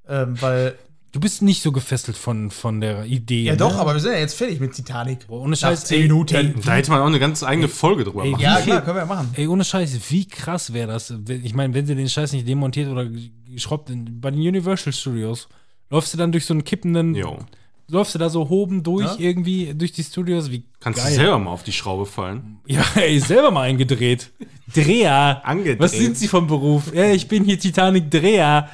Ähm, 0.07 0.43
weil, 0.43 0.77
Du 1.13 1.21
bist 1.21 1.43
nicht 1.43 1.61
so 1.63 1.73
gefesselt 1.73 2.17
von, 2.17 2.51
von 2.51 2.81
der 2.81 3.05
Idee. 3.05 3.43
ja 3.43 3.53
ne? 3.53 3.59
doch, 3.59 3.77
aber 3.77 3.93
wir 3.93 4.01
sind 4.01 4.13
ja 4.13 4.19
jetzt 4.19 4.33
fertig 4.35 4.61
mit 4.61 4.73
Titanic. 4.73 5.27
Boah, 5.27 5.41
ohne 5.43 5.51
Nach 5.51 5.59
Scheiß, 5.59 5.85
10 5.85 5.97
ey, 5.97 6.03
Minuten. 6.05 6.35
ey, 6.35 6.55
Da 6.65 6.73
hätte 6.75 6.91
man 6.91 7.03
auch 7.03 7.07
eine 7.07 7.19
ganz 7.19 7.43
eigene 7.43 7.69
Folge 7.69 8.05
drüber 8.05 8.25
ey, 8.25 8.31
machen. 8.31 8.41
ja, 8.43 8.61
klar, 8.63 8.81
können 8.81 8.97
wir 8.97 9.01
ja 9.03 9.07
machen. 9.07 9.29
Ey, 9.35 9.47
ohne 9.47 9.63
Scheiß, 9.63 9.99
wie 10.09 10.27
krass 10.27 10.73
wäre 10.73 10.89
das? 10.91 11.13
Ich 11.29 11.53
meine, 11.53 11.75
wenn 11.75 11.85
sie 11.85 11.95
den 11.95 12.09
Scheiß 12.09 12.33
nicht 12.33 12.49
demontiert 12.49 12.89
oder 12.89 13.07
geschraubt 13.47 13.91
bei 13.95 14.31
den 14.31 14.41
Universal 14.41 14.93
Studios, 14.95 15.49
läufst 15.91 16.15
du 16.15 16.19
dann 16.19 16.33
durch 16.33 16.47
so 16.47 16.55
einen 16.55 16.65
kippenden, 16.65 17.15
Jo. 17.15 17.41
läufst 17.89 18.15
du 18.15 18.19
da 18.19 18.31
so 18.31 18.49
hoben 18.49 18.83
durch 18.83 19.05
Ja. 19.05 19.17
irgendwie 19.19 19.75
durch 19.75 19.93
die 19.93 20.05
Studios? 20.05 20.51
Wie 20.51 20.65
Kannst 20.81 21.01
geil. 21.03 21.11
du 21.11 21.17
selber 21.17 21.39
mal 21.39 21.51
auf 21.51 21.63
die 21.63 21.73
Schraube 21.73 22.07
fallen. 22.07 22.57
Ja, 22.67 22.87
ey, 22.95 23.21
selber 23.21 23.51
mal 23.51 23.65
eingedreht. 23.65 24.31
Dreher. 24.75 25.43
Angedreht. 25.45 25.79
Was 25.79 25.93
sind 25.93 26.17
Sie 26.17 26.27
vom 26.29 26.47
Beruf? 26.47 26.95
Ja, 26.95 27.11
ich 27.13 27.29
bin 27.29 27.45
hier 27.45 27.59
Titanic 27.59 28.11
Dreher. 28.11 28.71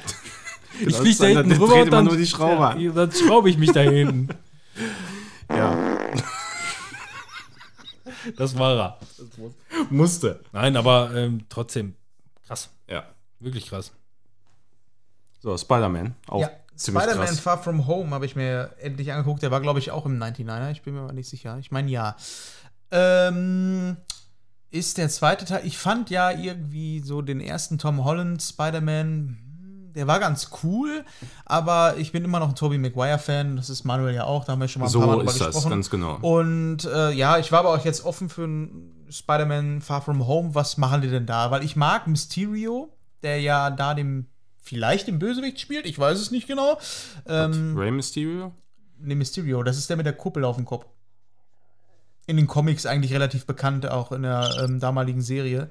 Ich 0.79 0.95
flieg 0.95 1.17
da 1.17 1.25
dann- 1.25 1.35
hinten 1.35 1.49
dann 1.49 1.61
rüber 1.61 1.81
und 1.81 1.91
dann, 1.91 2.05
nur 2.05 2.17
die 2.17 2.25
Schraube 2.27 2.67
an. 2.67 2.79
ja, 2.79 2.91
dann 2.91 3.11
schraube 3.11 3.49
ich 3.49 3.57
mich 3.57 3.71
da 3.71 3.81
hinten. 3.81 4.29
Ja. 5.51 5.75
Das 8.37 8.57
war 8.57 8.77
er. 8.77 8.99
Musste. 9.89 10.41
Nein, 10.51 10.77
aber 10.77 11.11
ähm, 11.15 11.45
trotzdem 11.49 11.95
krass. 12.45 12.69
Ja. 12.87 13.03
Wirklich 13.39 13.67
krass. 13.67 13.91
So, 15.41 15.57
Spider-Man. 15.57 16.13
Auch 16.27 16.41
Ja, 16.41 16.49
ziemlich 16.75 17.03
Spider-Man 17.03 17.27
krass. 17.27 17.39
Far 17.39 17.63
From 17.63 17.87
Home 17.87 18.11
habe 18.11 18.25
ich 18.25 18.35
mir 18.35 18.71
endlich 18.79 19.11
angeguckt. 19.11 19.41
Der 19.41 19.51
war, 19.51 19.61
glaube 19.61 19.79
ich, 19.79 19.91
auch 19.91 20.05
im 20.05 20.21
99er. 20.21 20.71
Ich 20.71 20.81
bin 20.81 20.93
mir 20.93 21.01
aber 21.01 21.13
nicht 21.13 21.29
sicher. 21.29 21.57
Ich 21.59 21.71
meine, 21.71 21.89
ja. 21.89 22.15
Ähm, 22.91 23.97
ist 24.71 24.97
der 24.97 25.09
zweite 25.09 25.45
Teil. 25.45 25.65
Ich 25.65 25.77
fand 25.77 26.09
ja 26.09 26.31
irgendwie 26.31 26.99
so 26.99 27.21
den 27.21 27.39
ersten 27.41 27.77
Tom 27.79 28.03
Holland 28.03 28.41
Spider-Man. 28.43 29.37
Der 29.99 30.07
war 30.07 30.19
ganz 30.19 30.49
cool, 30.63 31.03
aber 31.45 31.97
ich 31.97 32.11
bin 32.13 32.23
immer 32.23 32.39
noch 32.39 32.49
ein 32.49 32.55
Tobey 32.55 32.77
Maguire-Fan. 32.77 33.57
Das 33.57 33.69
ist 33.69 33.83
Manuel 33.83 34.15
ja 34.15 34.23
auch, 34.23 34.45
da 34.45 34.53
haben 34.53 34.61
wir 34.61 34.67
schon 34.69 34.81
mal 34.81 34.87
ein 34.87 34.91
paar 34.93 35.01
Mal 35.01 35.11
So 35.11 35.17
drüber 35.19 35.29
ist 35.29 35.41
das, 35.41 35.47
gesprochen. 35.47 35.69
ganz 35.71 35.89
genau. 35.89 36.15
Und 36.21 36.85
äh, 36.85 37.11
ja, 37.11 37.37
ich 37.37 37.51
war 37.51 37.59
aber 37.59 37.73
auch 37.73 37.83
jetzt 37.83 38.05
offen 38.05 38.29
für 38.29 38.45
ein 38.45 39.05
Spider-Man 39.09 39.81
Far 39.81 40.01
From 40.01 40.25
Home. 40.25 40.55
Was 40.55 40.77
machen 40.77 41.01
die 41.01 41.09
denn 41.09 41.25
da? 41.25 41.51
Weil 41.51 41.63
ich 41.65 41.75
mag 41.75 42.07
Mysterio, 42.07 42.89
der 43.23 43.41
ja 43.41 43.69
da 43.71 43.93
dem 43.93 44.27
vielleicht 44.63 45.07
den 45.07 45.19
Bösewicht 45.19 45.59
spielt. 45.59 45.85
Ich 45.85 45.99
weiß 45.99 46.17
es 46.17 46.31
nicht 46.31 46.47
genau. 46.47 46.79
Ähm, 47.27 47.77
Rey 47.77 47.91
Mysterio? 47.91 48.53
ne, 48.99 49.15
Mysterio, 49.15 49.63
das 49.63 49.77
ist 49.77 49.89
der 49.89 49.97
mit 49.97 50.05
der 50.05 50.13
Kuppel 50.13 50.45
auf 50.45 50.55
dem 50.55 50.65
Kopf. 50.65 50.85
In 52.27 52.37
den 52.37 52.47
Comics 52.47 52.85
eigentlich 52.85 53.11
relativ 53.13 53.45
bekannt, 53.47 53.89
auch 53.89 54.11
in 54.11 54.21
der 54.21 54.49
ähm, 54.63 54.79
damaligen 54.79 55.21
Serie. 55.21 55.69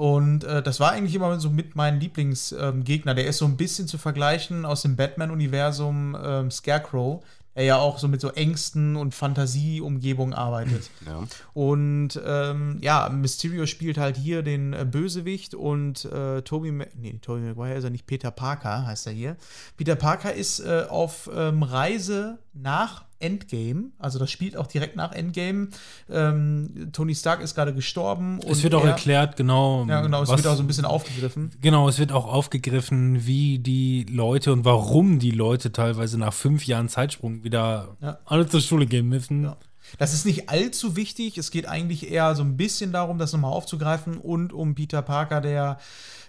Und 0.00 0.44
äh, 0.44 0.62
das 0.62 0.80
war 0.80 0.92
eigentlich 0.92 1.14
immer 1.14 1.38
so 1.38 1.50
mit 1.50 1.76
meinem 1.76 2.00
Lieblingsgegner. 2.00 3.12
Ähm, 3.12 3.16
der 3.16 3.26
ist 3.26 3.36
so 3.36 3.44
ein 3.44 3.58
bisschen 3.58 3.86
zu 3.86 3.98
vergleichen 3.98 4.64
aus 4.64 4.80
dem 4.80 4.96
Batman-Universum 4.96 6.16
ähm, 6.24 6.50
Scarecrow, 6.50 7.22
der 7.54 7.64
ja 7.64 7.76
auch 7.76 7.98
so 7.98 8.08
mit 8.08 8.22
so 8.22 8.30
Ängsten 8.30 8.96
und 8.96 9.14
Fantasieumgebungen 9.14 10.32
arbeitet. 10.32 10.88
Ja. 11.06 11.24
Und 11.52 12.18
ähm, 12.24 12.78
ja, 12.80 13.10
Mysterio 13.10 13.66
spielt 13.66 13.98
halt 13.98 14.16
hier 14.16 14.42
den 14.42 14.72
äh, 14.72 14.86
Bösewicht 14.90 15.54
und 15.54 16.06
äh, 16.06 16.40
Toby, 16.40 16.72
Ma 16.72 16.86
nee, 16.96 17.18
Toby 17.20 17.40
Maguire 17.40 17.74
ist 17.74 17.84
ja 17.84 17.90
nicht 17.90 18.06
Peter 18.06 18.30
Parker, 18.30 18.86
heißt 18.86 19.06
er 19.06 19.12
hier. 19.12 19.36
Peter 19.76 19.96
Parker 19.96 20.32
ist 20.32 20.60
äh, 20.60 20.86
auf 20.88 21.28
ähm, 21.34 21.62
Reise 21.62 22.38
nach 22.54 23.04
Endgame, 23.20 23.90
also 23.98 24.18
das 24.18 24.30
spielt 24.30 24.56
auch 24.56 24.66
direkt 24.66 24.96
nach 24.96 25.12
Endgame. 25.12 25.68
Ähm, 26.10 26.88
Tony 26.92 27.14
Stark 27.14 27.40
ist 27.42 27.54
gerade 27.54 27.74
gestorben. 27.74 28.40
Es 28.48 28.62
wird 28.62 28.74
auch 28.74 28.84
er- 28.84 28.90
erklärt, 28.90 29.36
genau. 29.36 29.84
Ja, 29.88 30.00
genau, 30.00 30.22
es 30.22 30.28
was- 30.28 30.38
wird 30.38 30.46
auch 30.46 30.56
so 30.56 30.62
ein 30.62 30.66
bisschen 30.66 30.84
aufgegriffen. 30.86 31.50
Genau, 31.60 31.88
es 31.88 31.98
wird 31.98 32.12
auch 32.12 32.26
aufgegriffen, 32.26 33.26
wie 33.26 33.58
die 33.58 34.04
Leute 34.10 34.52
und 34.52 34.64
warum 34.64 35.18
die 35.18 35.30
Leute 35.30 35.70
teilweise 35.72 36.18
nach 36.18 36.32
fünf 36.32 36.66
Jahren 36.66 36.88
Zeitsprung 36.88 37.44
wieder 37.44 37.96
Ja. 38.00 38.18
alle 38.24 38.48
zur 38.48 38.60
Schule 38.60 38.86
gehen 38.86 39.08
müssen. 39.08 39.44
Ja. 39.44 39.56
Das 39.98 40.14
ist 40.14 40.24
nicht 40.24 40.48
allzu 40.48 40.94
wichtig. 40.94 41.36
Es 41.36 41.50
geht 41.50 41.66
eigentlich 41.66 42.10
eher 42.10 42.34
so 42.36 42.42
ein 42.44 42.56
bisschen 42.56 42.92
darum, 42.92 43.18
das 43.18 43.32
nochmal 43.32 43.52
aufzugreifen 43.52 44.18
und 44.18 44.52
um 44.52 44.74
Peter 44.74 45.02
Parker, 45.02 45.40
der 45.40 45.78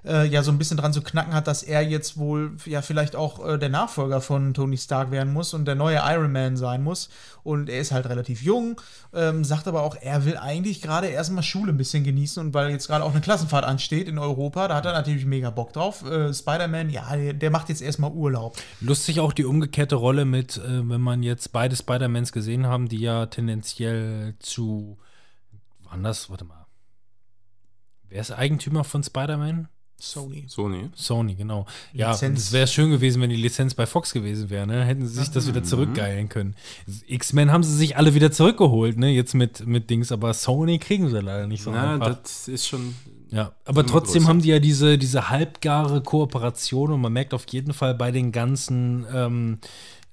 äh, 0.06 0.28
ja 0.28 0.44
so 0.44 0.52
ein 0.52 0.58
bisschen 0.58 0.78
dran 0.78 0.94
zu 0.94 1.02
knacken 1.02 1.34
hat, 1.34 1.48
dass 1.48 1.64
er 1.64 1.82
jetzt 1.82 2.18
wohl 2.18 2.56
ja 2.66 2.82
vielleicht 2.82 3.16
auch 3.16 3.46
äh, 3.46 3.58
der 3.58 3.70
Nachfolger 3.70 4.22
von 4.22 4.54
Tony 4.54 4.78
Stark 4.78 5.12
werden 5.12 5.34
muss 5.34 5.54
und 5.54 5.66
der 5.66 5.76
neue 5.76 6.02
Iron 6.04 6.32
Man 6.32 6.58
sein 6.58 6.84
muss. 6.84 7.10
Und 7.44 7.70
er 7.70 7.80
ist 7.80 7.92
halt 7.92 8.08
relativ 8.08 8.44
jung, 8.44 8.80
ähm, 9.14 9.44
sagt 9.44 9.68
aber 9.68 9.82
auch, 9.82 9.96
er 10.00 10.26
will 10.26 10.38
eigentlich 10.38 10.82
gerade 10.82 11.08
erstmal 11.08 11.44
Schule 11.44 11.72
ein 11.72 11.78
bisschen 11.78 12.04
genießen 12.04 12.46
und 12.46 12.54
weil 12.54 12.70
jetzt 12.70 12.88
gerade 12.88 13.04
auch 13.04 13.12
eine 13.12 13.22
Klassenfahrt 13.22 13.66
ansteht 13.66 14.08
in 14.08 14.20
Europa, 14.20 14.68
da 14.68 14.76
hat 14.76 14.86
er 14.86 14.94
natürlich 14.94 15.26
mega 15.26 15.50
Bock 15.50 15.74
drauf. 15.74 16.06
Äh, 16.06 16.34
Spider-Man, 16.34 16.90
ja, 16.90 17.16
der, 17.16 17.52
macht 17.52 17.70
jetzt 17.70 17.82
erstmal 17.82 18.12
Urlaub. 18.12 18.58
Lustig 18.80 19.20
auch 19.20 19.34
die 19.34 19.46
umgekehrte 19.46 19.96
Rolle 19.96 20.26
mit, 20.26 20.58
äh, 20.58 20.88
wenn 20.88 21.02
man 21.02 21.24
jetzt 21.24 21.52
beide 21.52 21.76
Spider-Mans 21.76 22.32
gesehen 22.32 22.68
haben, 22.68 22.88
die 22.88 23.00
ja 23.00 23.26
tendenziell 23.26 24.36
zu. 24.40 24.98
Wann 25.90 26.04
das? 26.04 26.30
Warte 26.30 26.46
mal. 26.46 26.66
Wer 28.08 28.22
ist 28.22 28.32
Eigentümer 28.32 28.84
von 28.84 29.04
Spider-Man? 29.04 29.68
Sony. 30.00 30.46
Sony. 30.48 30.90
Sony, 30.96 31.36
genau. 31.36 31.68
Ja, 31.94 32.12
es 32.12 32.52
wäre 32.52 32.66
schön 32.66 32.90
gewesen, 32.90 33.22
wenn 33.22 33.30
die 33.30 33.36
Lizenz 33.36 33.76
bei 33.76 33.86
Fox 33.86 34.14
gewesen 34.14 34.50
wäre, 34.50 34.66
ne? 34.66 34.84
Hätten 34.84 35.06
sie 35.06 35.20
sich 35.20 35.30
das 35.30 35.48
wieder 35.48 35.64
zurückgeilen 35.64 36.28
können. 36.28 36.56
X-Men 37.06 37.52
haben 37.52 37.64
sie 37.64 37.76
sich 37.76 37.98
alle 37.98 38.16
wieder 38.16 38.32
zurückgeholt, 38.32 38.98
ne? 38.98 39.10
Jetzt 39.10 39.36
mit, 39.36 39.66
mit 39.68 39.90
Dings, 39.92 40.12
aber 40.12 40.34
Sony 40.34 40.80
kriegen 40.80 41.08
sie 41.10 41.20
leider 41.20 41.46
nicht 41.46 41.62
so 41.62 41.72
Na, 41.72 41.94
einfach. 41.94 42.20
das 42.22 42.48
ist 42.48 42.68
schon. 42.68 42.96
Ja, 43.30 43.54
aber 43.64 43.86
trotzdem 43.86 44.22
größer. 44.24 44.30
haben 44.30 44.42
die 44.42 44.50
ja 44.50 44.60
diese, 44.60 44.98
diese 44.98 45.30
halbgare 45.30 46.02
Kooperation 46.02 46.92
und 46.92 47.00
man 47.02 47.14
merkt 47.14 47.34
auf 47.34 47.46
jeden 47.50 47.74
Fall 47.74 47.94
bei 47.94 48.12
den 48.12 48.32
ganzen 48.32 49.06
ähm, 49.14 49.60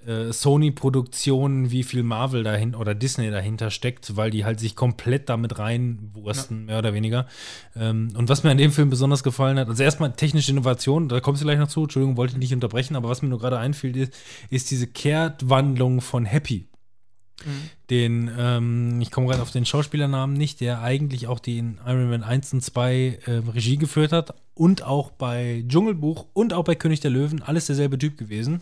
äh, 0.06 0.32
Sony-Produktionen, 0.32 1.70
wie 1.70 1.82
viel 1.82 2.02
Marvel 2.02 2.44
dahin 2.44 2.74
oder 2.74 2.94
Disney 2.94 3.30
dahinter 3.30 3.70
steckt, 3.70 4.16
weil 4.16 4.30
die 4.30 4.44
halt 4.44 4.60
sich 4.60 4.76
komplett 4.76 5.28
damit 5.28 5.58
reinwursten, 5.58 6.66
mehr 6.66 6.78
oder 6.78 6.94
weniger. 6.94 7.26
Ähm, 7.76 8.10
und 8.16 8.28
was 8.28 8.44
mir 8.44 8.50
an 8.50 8.58
dem 8.58 8.72
Film 8.72 8.90
besonders 8.90 9.22
gefallen 9.22 9.58
hat, 9.58 9.68
also 9.68 9.82
erstmal 9.82 10.12
technische 10.12 10.52
Innovation, 10.52 11.08
da 11.08 11.20
kommst 11.20 11.42
du 11.42 11.46
gleich 11.46 11.58
noch 11.58 11.68
zu, 11.68 11.82
Entschuldigung, 11.82 12.16
wollte 12.16 12.34
ich 12.34 12.38
nicht 12.38 12.54
unterbrechen, 12.54 12.96
aber 12.96 13.08
was 13.08 13.22
mir 13.22 13.28
nur 13.28 13.40
gerade 13.40 13.58
einfiel, 13.58 13.96
ist, 13.96 14.14
ist 14.50 14.70
diese 14.70 14.86
Kehrtwandlung 14.86 16.00
von 16.00 16.24
Happy 16.24 16.68
den, 17.90 18.30
ähm, 18.36 19.00
ich 19.00 19.10
komme 19.10 19.28
gerade 19.28 19.42
auf 19.42 19.50
den 19.50 19.64
Schauspielernamen 19.64 20.36
nicht, 20.36 20.60
der 20.60 20.82
eigentlich 20.82 21.26
auch 21.28 21.38
die 21.38 21.58
in 21.58 21.78
Iron 21.86 22.10
Man 22.10 22.22
1 22.22 22.52
und 22.52 22.62
2 22.62 23.18
äh, 23.24 23.30
Regie 23.54 23.76
geführt 23.76 24.12
hat 24.12 24.34
und 24.54 24.82
auch 24.82 25.10
bei 25.10 25.64
Dschungelbuch 25.68 26.26
und 26.32 26.52
auch 26.52 26.64
bei 26.64 26.74
König 26.74 27.00
der 27.00 27.10
Löwen, 27.10 27.42
alles 27.42 27.66
derselbe 27.66 27.98
Typ 27.98 28.18
gewesen. 28.18 28.60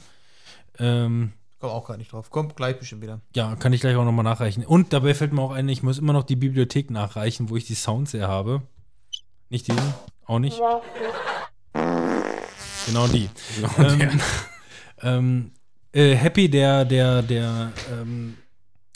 Ähm, 0.78 1.32
Komm 1.58 1.70
auch 1.70 1.86
gar 1.88 1.96
nicht 1.96 2.12
drauf. 2.12 2.30
Kommt 2.30 2.54
gleich 2.56 2.78
bestimmt 2.78 3.02
wieder. 3.02 3.20
ja, 3.34 3.56
kann 3.56 3.72
ich 3.72 3.80
gleich 3.80 3.96
auch 3.96 4.04
nochmal 4.04 4.24
nachreichen. 4.24 4.64
Und 4.64 4.92
dabei 4.92 5.14
fällt 5.14 5.32
mir 5.32 5.40
auch 5.40 5.52
ein, 5.52 5.68
ich 5.68 5.82
muss 5.82 5.98
immer 5.98 6.12
noch 6.12 6.24
die 6.24 6.36
Bibliothek 6.36 6.90
nachreichen, 6.90 7.48
wo 7.48 7.56
ich 7.56 7.66
die 7.66 7.74
Sounds 7.74 8.12
her 8.12 8.28
habe. 8.28 8.62
Nicht 9.48 9.68
diesen, 9.68 9.94
auch 10.26 10.38
nicht. 10.38 10.60
Genau 12.86 13.08
die. 13.08 13.28
ähm, 13.78 14.20
ähm, 15.02 15.52
äh, 15.92 16.14
Happy, 16.14 16.48
der, 16.50 16.84
der, 16.84 17.22
der 17.22 17.72
ähm, 17.92 18.36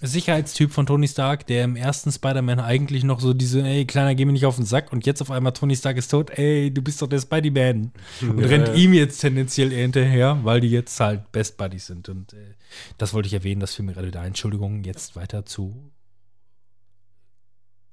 Sicherheitstyp 0.02 0.72
von 0.72 0.86
Tony 0.86 1.06
Stark, 1.08 1.46
der 1.46 1.64
im 1.64 1.76
ersten 1.76 2.10
Spider-Man 2.10 2.58
eigentlich 2.58 3.04
noch 3.04 3.20
so 3.20 3.34
diese, 3.34 3.62
ey, 3.62 3.84
Kleiner, 3.84 4.14
geh 4.14 4.24
mir 4.24 4.32
nicht 4.32 4.46
auf 4.46 4.56
den 4.56 4.64
Sack 4.64 4.92
und 4.92 5.04
jetzt 5.04 5.20
auf 5.20 5.30
einmal 5.30 5.52
Tony 5.52 5.76
Stark 5.76 5.98
ist 5.98 6.10
tot, 6.10 6.30
ey, 6.30 6.72
du 6.72 6.80
bist 6.80 7.02
doch 7.02 7.06
der 7.06 7.20
Spidey-Man. 7.20 7.92
Und 8.22 8.38
rennt 8.40 8.74
ihm 8.76 8.94
jetzt 8.94 9.18
tendenziell 9.20 9.72
eher 9.72 9.82
hinterher, 9.82 10.38
weil 10.42 10.60
die 10.62 10.70
jetzt 10.70 10.98
halt 11.00 11.30
Best 11.32 11.58
Buddies 11.58 11.86
sind. 11.86 12.08
Und 12.08 12.32
äh, 12.32 12.54
das 12.96 13.12
wollte 13.12 13.26
ich 13.26 13.34
erwähnen, 13.34 13.60
das 13.60 13.74
fiel 13.74 13.84
mir 13.84 13.92
gerade 13.92 14.06
wieder 14.08 14.20
ein. 14.20 14.28
Entschuldigung, 14.28 14.84
jetzt 14.84 15.16
weiter 15.16 15.44
zu 15.44 15.90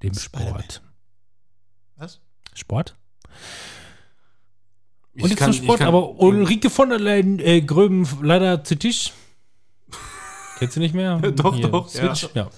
dem. 0.01 0.13
Sport. 0.13 0.81
Was? 1.97 2.21
Sport? 2.53 2.95
Ich 5.13 5.23
Und 5.23 5.29
jetzt 5.31 5.39
kann- 5.39 5.51
zum 5.51 5.63
Sport, 5.63 5.81
aber 5.81 6.19
Ulrike 6.19 6.69
von 6.69 6.89
der 6.89 6.99
Leyen, 6.99 7.39
äh, 7.39 7.61
Gröben 7.61 8.07
leider 8.21 8.63
zu 8.63 8.77
Tisch. 8.77 9.11
Kennst 10.59 10.75
du 10.75 10.79
nicht 10.79 10.95
mehr? 10.95 11.19
Doch, 11.35 11.59
doch, 11.59 11.93
ja. 11.93 12.15
Switch, 12.15 12.29
ja. 12.33 12.49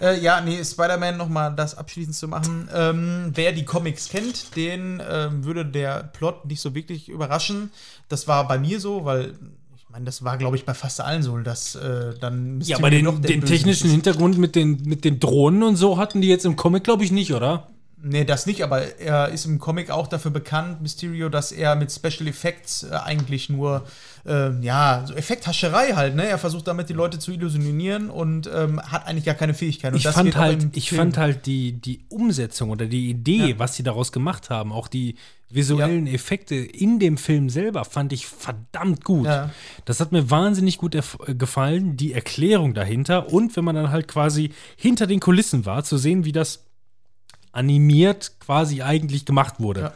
Äh, 0.00 0.20
ja, 0.20 0.40
nee, 0.40 0.62
Spider-Man 0.64 1.16
nochmal 1.16 1.54
das 1.54 1.76
abschließend 1.76 2.14
zu 2.16 2.28
machen. 2.28 2.68
Ähm, 2.74 3.32
wer 3.34 3.52
die 3.52 3.64
Comics 3.64 4.08
kennt, 4.08 4.56
den 4.56 5.02
ähm, 5.08 5.44
würde 5.44 5.64
der 5.66 6.04
Plot 6.04 6.46
nicht 6.46 6.60
so 6.60 6.74
wirklich 6.74 7.08
überraschen. 7.08 7.70
Das 8.08 8.28
war 8.28 8.48
bei 8.48 8.58
mir 8.58 8.80
so, 8.80 9.04
weil 9.04 9.34
ich 9.76 9.88
meine, 9.90 10.04
das 10.04 10.24
war, 10.24 10.38
glaube 10.38 10.56
ich, 10.56 10.64
bei 10.64 10.74
fast 10.74 11.00
allen 11.00 11.22
so, 11.22 11.36
dass 11.38 11.74
äh, 11.74 12.14
dann 12.18 12.60
Ja, 12.62 12.78
aber 12.78 12.90
den, 12.90 13.04
doch 13.04 13.20
den 13.20 13.44
technischen. 13.44 13.90
Hintergrund 13.90 14.38
mit 14.38 14.54
den, 14.56 14.82
mit 14.84 15.04
den 15.04 15.20
Drohnen 15.20 15.62
und 15.62 15.76
so 15.76 15.98
hatten 15.98 16.20
die 16.22 16.28
jetzt 16.28 16.46
im 16.46 16.56
Comic, 16.56 16.84
glaube 16.84 17.04
ich, 17.04 17.12
nicht, 17.12 17.34
oder? 17.34 17.68
Nee, 18.04 18.24
das 18.24 18.46
nicht, 18.46 18.62
aber 18.64 18.98
er 18.98 19.28
ist 19.28 19.44
im 19.44 19.60
Comic 19.60 19.90
auch 19.90 20.08
dafür 20.08 20.32
bekannt, 20.32 20.82
Mysterio, 20.82 21.28
dass 21.28 21.52
er 21.52 21.76
mit 21.76 21.92
Special 21.92 22.26
Effects 22.26 22.82
äh, 22.82 22.94
eigentlich 22.96 23.48
nur, 23.48 23.84
ähm, 24.26 24.60
ja, 24.62 25.04
so 25.06 25.14
Effekthascherei 25.14 25.92
halt, 25.92 26.16
ne? 26.16 26.26
Er 26.26 26.38
versucht 26.38 26.66
damit 26.66 26.88
die 26.88 26.94
Leute 26.94 27.20
zu 27.20 27.30
illusionieren 27.30 28.10
und 28.10 28.50
ähm, 28.52 28.80
hat 28.82 29.06
eigentlich 29.06 29.24
gar 29.24 29.36
keine 29.36 29.54
Fähigkeit. 29.54 29.92
Und 29.92 29.98
Ich 29.98 30.08
fand 30.08 30.34
halt, 30.36 30.66
ich 30.76 30.88
Film- 30.88 30.98
fand 31.00 31.16
halt 31.16 31.46
die, 31.46 31.72
die 31.80 32.00
Umsetzung 32.08 32.70
oder 32.70 32.86
die 32.86 33.08
Idee, 33.08 33.50
Ja. 33.50 33.58
was 33.60 33.76
sie 33.76 33.84
daraus 33.84 34.10
gemacht 34.10 34.50
haben, 34.50 34.72
auch 34.72 34.88
die 34.88 35.14
visuellen 35.48 36.06
Effekte 36.08 36.54
in 36.56 36.98
dem 36.98 37.16
Film 37.18 37.50
selber, 37.50 37.84
fand 37.84 38.12
ich 38.12 38.26
verdammt 38.26 39.04
gut. 39.04 39.26
Ja. 39.26 39.50
Das 39.84 40.00
hat 40.00 40.10
mir 40.10 40.28
wahnsinnig 40.28 40.78
gut 40.78 40.94
äh, 40.96 41.02
gefallen, 41.34 41.96
die 41.96 42.14
Erklärung 42.14 42.74
dahinter 42.74 43.32
und 43.32 43.54
wenn 43.54 43.64
man 43.64 43.76
dann 43.76 43.90
halt 43.90 44.08
quasi 44.08 44.50
hinter 44.76 45.06
den 45.06 45.20
Kulissen 45.20 45.66
war, 45.66 45.84
zu 45.84 45.98
sehen, 45.98 46.24
wie 46.24 46.32
das 46.32 46.64
animiert 47.52 48.32
quasi 48.40 48.82
eigentlich 48.82 49.24
gemacht 49.24 49.60
wurde. 49.60 49.92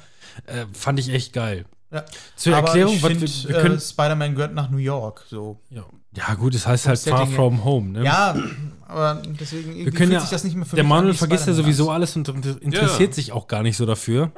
Äh, 0.47 0.67
fand 0.73 0.99
ich 0.99 1.09
echt 1.09 1.33
geil. 1.33 1.65
Ja. 1.91 2.05
Zur 2.35 2.57
Aber 2.57 2.67
Erklärung, 2.69 2.97
find, 2.99 3.21
wir, 3.21 3.49
wir 3.49 3.61
können. 3.61 3.77
äh, 3.77 3.81
Spider-Man 3.81 4.35
gehört 4.35 4.55
nach 4.55 4.71
New 4.71 4.77
York, 4.79 5.25
so. 5.31 5.61
ja. 5.71 5.85
ja, 6.15 6.35
gut, 6.35 6.55
es 6.55 6.67
heißt 6.67 6.89
halt 6.89 6.99
Far. 6.99 7.27
From 7.27 7.65
Home. 7.65 7.91
Ne? 7.91 8.05
Ja, 8.05 8.37
aber 8.89 9.23
deswegen 9.41 9.69
irgendwie 9.71 9.85
wir 9.87 9.93
können 9.93 10.11
fühlt 10.11 10.13
ja. 10.13 10.21
sich 10.21 10.31
das 10.31 10.45
nicht 10.45 10.57
mehr 10.57 10.67
für 10.67 10.77
der 10.77 10.85
Manuel 10.85 11.15
vergisst 11.15 11.47
ja 11.47 11.53
sowieso 11.53 11.91
alles 11.91 12.15
und 12.17 12.29
inter- 12.29 12.61
interessiert 12.61 13.15
sich 13.15 13.33
auch 13.33 13.47
gar 13.47 13.63
nicht 13.63 13.77
so 13.77 13.87
dafür. 13.87 14.33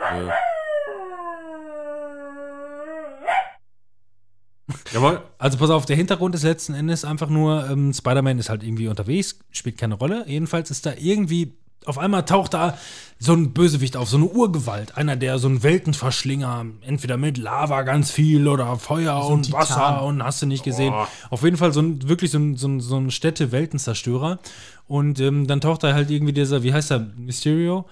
Jawohl. 4.92 5.22
Also 5.38 5.56
pass 5.58 5.70
auf, 5.70 5.86
der 5.86 5.97
Hintergrund 5.97 6.34
ist 6.34 6.42
letzten 6.42 6.74
Endes 6.74 7.05
einfach 7.05 7.30
nur, 7.30 7.68
ähm, 7.70 7.92
Spider-Man 7.94 8.38
ist 8.38 8.50
halt 8.50 8.62
irgendwie 8.62 8.88
unterwegs, 8.88 9.38
spielt 9.50 9.78
keine 9.78 9.94
Rolle. 9.94 10.24
Jedenfalls 10.28 10.70
ist 10.70 10.84
da 10.84 10.92
irgendwie, 10.98 11.55
auf 11.84 11.98
einmal 11.98 12.24
taucht 12.24 12.55
da 12.55 12.76
so 13.20 13.32
ein 13.32 13.52
Bösewicht 13.52 13.97
auf, 13.97 14.08
so 14.08 14.16
eine 14.16 14.26
Urgewalt. 14.26 14.97
Einer, 14.97 15.16
der 15.16 15.39
so 15.39 15.48
ein 15.48 15.62
Weltenverschlinger, 15.62 16.66
entweder 16.82 17.16
mit 17.16 17.36
Lava 17.36 17.82
ganz 17.82 18.10
viel 18.10 18.47
oder 18.47 18.76
Feuer 18.76 19.16
ein 19.16 19.32
und. 19.32 19.52
Wasser 19.52 20.05
und 20.05 20.23
hast 20.23 20.42
du 20.42 20.47
nicht 20.47 20.62
gesehen. 20.62 20.94
Auf 21.31 21.42
jeden 21.42 21.57
Fall 21.57 21.73
so 21.73 21.81
ein, 21.81 22.08
wirklich 22.08 22.31
so 22.31 22.39
ein, 22.39 22.57
so 22.57 22.68
ein, 22.68 22.81
so 22.81 22.97
ein 22.97 23.10
Städte-Weltenzerstörer. 23.10 24.39
Und 24.86 25.20
ähm, 25.20 25.47
dann 25.47 25.60
taucht 25.60 25.82
da 25.82 25.92
halt 25.92 26.10
irgendwie 26.10 26.32
dieser, 26.32 26.62
wie 26.62 26.73
heißt 26.73 26.92
er, 26.92 27.00
Mysterio, 27.18 27.84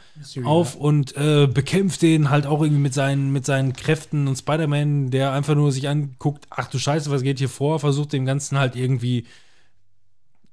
auf 0.45 0.77
und 0.77 1.15
äh, 1.17 1.47
bekämpft 1.47 2.01
den 2.01 2.31
halt 2.31 2.47
auch 2.47 2.63
irgendwie 2.63 2.81
mit 2.81 2.95
seinen, 2.95 3.33
mit 3.33 3.45
seinen 3.45 3.75
Kräften 3.75 4.27
und 4.27 4.37
Spider-Man, 4.37 5.11
der 5.11 5.33
einfach 5.33 5.55
nur 5.55 5.73
sich 5.73 5.91
anguckt, 5.91 6.47
ach 6.49 6.69
du 6.69 6.79
Scheiße, 6.79 7.11
was 7.11 7.23
geht 7.23 7.39
hier 7.39 7.51
vor, 7.51 7.81
versucht 7.81 8.15
dem 8.15 8.25
Ganzen 8.25 8.59
halt 8.59 8.77
irgendwie 8.77 9.27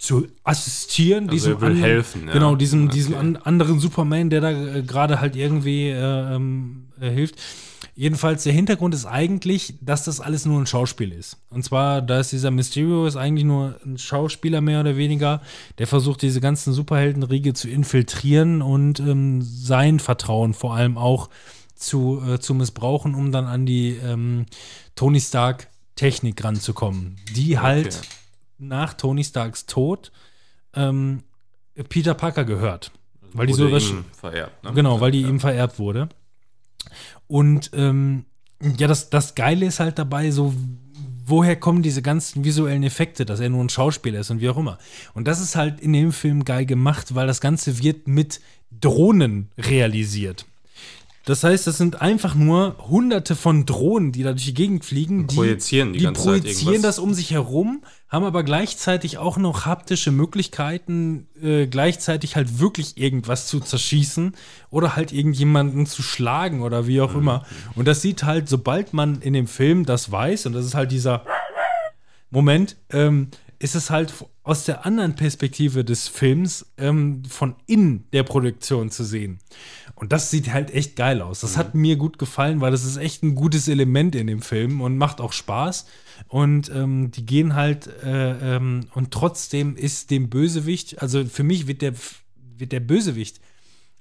zu 0.04 0.28
assistieren. 0.44 1.30
Also 1.30 1.52
er 1.52 1.62
will 1.62 1.70
an- 1.72 1.76
helfen, 1.78 2.28
ja. 2.28 2.34
Genau, 2.34 2.56
diesem, 2.58 2.86
Okay. 2.86 2.94
diesem 2.94 3.16
an, 3.16 3.36
anderen 3.38 3.80
Superman, 3.80 4.30
der 4.30 4.42
da 4.42 4.52
äh, 4.52 4.84
gerade 4.84 5.22
halt 5.22 5.38
irgendwie 5.38 5.88
äh, 5.90 6.36
ähm, 6.36 6.88
äh, 7.00 7.10
hilft. 7.10 7.36
Jedenfalls, 7.96 8.44
der 8.44 8.52
Hintergrund 8.54 8.94
ist 8.96 9.06
eigentlich, 9.06 9.76
dass 9.80 10.04
das 10.04 10.20
alles 10.20 10.46
nur 10.46 10.60
ein 10.60 10.66
Schauspiel 10.66 11.12
ist. 11.14 11.38
Und 11.50 11.64
zwar, 11.64 12.02
da 12.02 12.20
ist 12.20 12.32
dieser 12.34 12.52
Mysterio 12.52 13.06
ist 13.06 13.16
eigentlich 13.16 13.46
nur 13.46 13.76
ein 13.86 13.98
Schauspieler 13.98 14.60
mehr 14.62 14.82
oder 14.82 14.98
weniger, 14.98 15.42
der 15.78 15.88
versucht, 15.88 16.22
diese 16.24 16.42
ganzen 16.42 16.74
Superheldenriege 16.74 17.54
zu 17.54 17.70
infiltrieren 17.70 18.62
und 18.62 19.00
ähm, 19.00 19.42
sein 19.42 20.00
Vertrauen 20.00 20.54
vor 20.54 20.76
allem 20.76 20.98
auch 20.98 21.30
zu, 21.76 22.22
äh, 22.28 22.40
zu 22.40 22.54
missbrauchen, 22.56 23.16
um 23.16 23.32
dann 23.32 23.46
an 23.46 23.66
die 23.66 23.92
ähm, 24.04 24.48
Tony 24.96 25.22
Stark 25.22 25.68
Technik 25.96 26.44
ranzukommen, 26.44 27.16
die 27.36 27.60
halt 27.60 28.02
nach 28.68 28.94
Tony 28.94 29.24
Starks 29.24 29.66
Tod 29.66 30.12
ähm, 30.76 31.24
Peter 31.90 32.14
Parker 32.14 32.46
gehört. 32.46 32.92
Weil 33.34 33.48
die 33.48 33.54
so 33.54 33.68
ihm 33.68 34.06
vererbt. 34.12 34.64
Ne? 34.64 34.74
Genau, 34.74 35.02
weil 35.02 35.12
die 35.12 35.22
ihm 35.22 35.40
vererbt 35.40 35.80
wurde. 35.80 36.10
Und 37.28 37.72
ähm, 37.74 38.26
ja, 38.78 38.88
das, 38.88 39.10
das 39.10 39.36
Geile 39.36 39.66
ist 39.66 39.80
halt 39.80 39.98
dabei, 39.98 40.30
so, 40.32 40.54
woher 41.26 41.56
kommen 41.56 41.82
diese 41.82 42.02
ganzen 42.02 42.44
visuellen 42.44 42.84
Effekte, 42.84 43.26
dass 43.26 43.40
er 43.40 43.50
nur 43.50 43.64
ein 43.64 43.70
Schauspieler 43.70 44.20
ist 44.20 44.30
und 44.30 44.40
wie 44.40 44.50
auch 44.50 44.58
immer. 44.58 44.78
Und 45.14 45.28
das 45.28 45.42
ist 45.42 45.56
halt 45.56 45.80
in 45.80 45.94
dem 45.94 46.12
Film 46.12 46.46
geil 46.46 46.66
gemacht, 46.66 47.16
weil 47.16 47.28
das 47.28 47.42
Ganze 47.42 47.80
wird 47.80 48.08
mit 48.08 48.40
Drohnen 48.72 49.50
realisiert. 49.58 50.46
Das 51.26 51.42
heißt, 51.44 51.68
das 51.68 51.78
sind 51.78 52.02
einfach 52.02 52.36
nur 52.36 52.76
hunderte 52.90 53.38
von 53.38 53.66
Drohnen, 53.66 54.12
die 54.12 54.24
da 54.24 54.32
durch 54.34 54.44
die 54.44 54.54
Gegend 54.54 54.84
fliegen. 54.84 55.26
Die 55.28 55.36
projizieren 55.36 55.94
die 55.94 56.00
die 56.00 56.06
ganze 56.06 56.22
Zeit 56.22 56.42
projizieren 56.42 56.74
irgendwas. 56.74 56.96
das 56.98 57.00
um 57.00 57.14
sich 57.14 57.32
herum, 57.32 57.82
haben 58.10 58.26
aber 58.26 58.44
gleichzeitig 58.44 59.18
auch 59.20 59.38
noch 59.38 59.66
haptische 59.66 60.12
Möglichkeiten, 60.12 61.28
äh, 61.42 61.68
gleichzeitig 61.68 62.36
halt 62.36 62.60
wirklich 62.60 62.98
irgendwas 62.98 63.48
zu 63.48 63.62
zerschießen 63.62 64.36
oder 64.70 64.98
halt 64.98 65.14
irgendjemanden 65.14 65.86
zu 65.86 66.02
schlagen 66.04 66.62
oder 66.62 66.88
wie 66.88 66.98
Mhm. 66.98 67.04
auch 67.06 67.16
immer. 67.16 67.46
Und 67.76 67.88
das 67.88 68.02
sieht 68.02 68.24
halt, 68.24 68.50
sobald 68.50 68.94
man 68.94 69.22
in 69.22 69.32
dem 69.32 69.48
Film 69.48 69.86
das 69.86 70.12
weiß, 70.12 70.46
und 70.48 70.54
das 70.54 70.66
ist 70.66 70.76
halt 70.76 70.92
dieser 70.92 71.24
Moment, 72.30 72.76
ähm, 72.92 73.30
ist 73.60 73.76
es 73.76 73.90
halt 73.90 74.14
aus 74.44 74.66
der 74.66 74.86
anderen 74.86 75.16
Perspektive 75.16 75.86
des 75.86 76.10
Films 76.10 76.66
ähm, 76.78 77.24
von 77.26 77.56
innen 77.66 78.06
der 78.12 78.24
Produktion 78.24 78.92
zu 78.92 79.06
sehen. 79.06 79.40
Und 79.96 80.12
das 80.12 80.30
sieht 80.32 80.52
halt 80.52 80.72
echt 80.72 80.98
geil 80.98 81.22
aus. 81.22 81.40
Das 81.40 81.56
hat 81.56 81.76
mir 81.76 81.96
gut 81.96 82.20
gefallen, 82.20 82.60
weil 82.60 82.72
das 82.72 82.84
ist 82.84 82.98
echt 82.98 83.24
ein 83.24 83.36
gutes 83.36 83.70
Element 83.70 84.16
in 84.16 84.28
dem 84.28 84.42
Film 84.42 84.82
und 84.82 84.98
macht 84.98 85.22
auch 85.22 85.32
Spaß. 85.32 85.86
Und 86.28 86.70
ähm, 86.76 87.12
die 87.12 87.26
gehen 87.26 87.56
halt, 87.56 87.88
äh, 88.04 88.56
ähm, 88.56 88.88
und 88.94 89.12
trotzdem 89.12 89.78
ist 89.78 90.12
dem 90.12 90.30
Bösewicht, 90.30 91.02
also 91.02 91.24
für 91.24 91.44
mich 91.44 91.68
wird 91.68 91.82
der, 91.82 91.94
wird 92.58 92.74
der 92.74 92.82
Bösewicht 92.82 93.40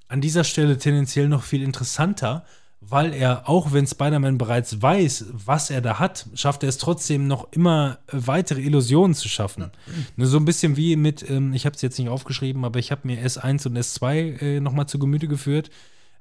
an 0.09 0.21
dieser 0.21 0.45
Stelle 0.45 0.77
tendenziell 0.77 1.29
noch 1.29 1.45
viel 1.45 1.63
interessanter, 1.63 2.45
weil 2.89 3.15
er, 3.15 3.49
auch 3.49 3.73
wenn 3.73 3.87
Spider-Man 3.87 4.39
bereits 4.39 4.83
weiß, 4.83 5.27
was 5.33 5.71
er 5.71 5.81
da 5.81 5.99
hat, 5.99 6.27
schafft 6.35 6.63
er 6.63 6.69
es 6.69 6.79
trotzdem 6.79 7.27
noch 7.27 7.53
immer 7.53 7.99
äh, 8.09 8.17
weitere 8.27 8.61
Illusionen 8.61 9.15
zu 9.15 9.29
schaffen. 9.29 9.71
Ne, 10.17 10.27
So 10.27 10.37
ein 10.37 10.45
bisschen 10.45 10.77
wie 10.77 10.97
mit, 10.97 11.29
ähm, 11.31 11.55
ich 11.55 11.65
habe 11.65 11.77
es 11.77 11.83
jetzt 11.83 11.99
nicht 11.99 12.09
aufgeschrieben, 12.09 12.65
aber 12.65 12.79
ich 12.79 12.91
habe 12.91 13.03
mir 13.05 13.25
S1 13.25 13.67
und 13.67 13.79
S2 13.79 14.41
äh, 14.41 14.61
nochmal 14.61 14.87
zu 14.87 14.99
Gemüte 14.99 15.29
geführt. 15.29 15.71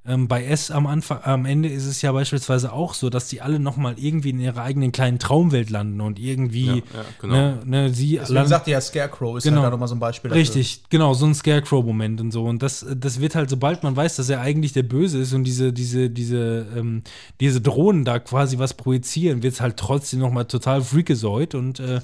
Ähm, 0.04 0.26
bei 0.26 0.44
S 0.44 0.72
am 0.72 0.88
Anfang, 0.88 1.20
am 1.22 1.46
Ende 1.46 1.68
ist 1.68 1.86
es 1.86 2.02
ja 2.02 2.10
beispielsweise 2.10 2.72
auch 2.72 2.94
so, 2.94 3.08
dass 3.08 3.28
die 3.28 3.40
alle 3.40 3.60
nochmal 3.60 3.94
irgendwie 3.98 4.30
in 4.30 4.40
ihrer 4.40 4.60
eigenen 4.60 4.90
kleinen 4.90 5.20
Traumwelt 5.20 5.70
landen 5.70 6.00
und 6.00 6.18
irgendwie, 6.18 6.66
Ja, 6.66 6.74
ja, 6.74 6.82
genau. 7.20 7.34
ne, 7.34 7.58
ne, 7.64 7.90
sie 7.94 8.16
Deswegen 8.16 8.34
landen- 8.34 8.48
sagt 8.50 8.66
ja 8.66 8.80
Scarecrow 8.80 9.36
ist 9.38 9.44
Genau. 9.44 9.58
halt 9.58 9.66
da 9.66 9.70
nochmal 9.70 9.86
so 9.86 9.94
ein 9.94 10.00
Beispiel. 10.00 10.30
dafür. 10.30 10.40
Richtig, 10.40 10.82
genau, 10.90 11.14
so 11.14 11.24
ein 11.26 11.34
Scarecrow-Moment 11.36 12.20
und 12.20 12.32
so. 12.32 12.42
Und 12.44 12.64
das, 12.64 12.84
das 12.96 13.20
wird 13.20 13.36
halt, 13.36 13.48
sobald 13.48 13.84
man 13.84 13.94
weiß, 13.94 14.16
dass 14.16 14.28
er 14.28 14.40
eigentlich 14.40 14.72
der 14.72 14.82
Böse 14.82 15.18
ist 15.20 15.34
und 15.34 15.44
diese, 15.44 15.72
diese, 15.72 16.10
diese, 16.10 16.66
ähm, 16.76 17.02
diese 17.38 17.60
Drohnen 17.60 18.04
da 18.04 18.18
quasi 18.18 18.58
was 18.58 18.74
projizieren, 18.74 19.44
wird 19.44 19.54
es 19.54 19.60
halt 19.60 19.76
trotzdem 19.76 20.18
nochmal 20.18 20.46
total 20.46 20.82
freakazoid. 20.82 21.54
Und 21.54 21.78
äh, 21.78 22.00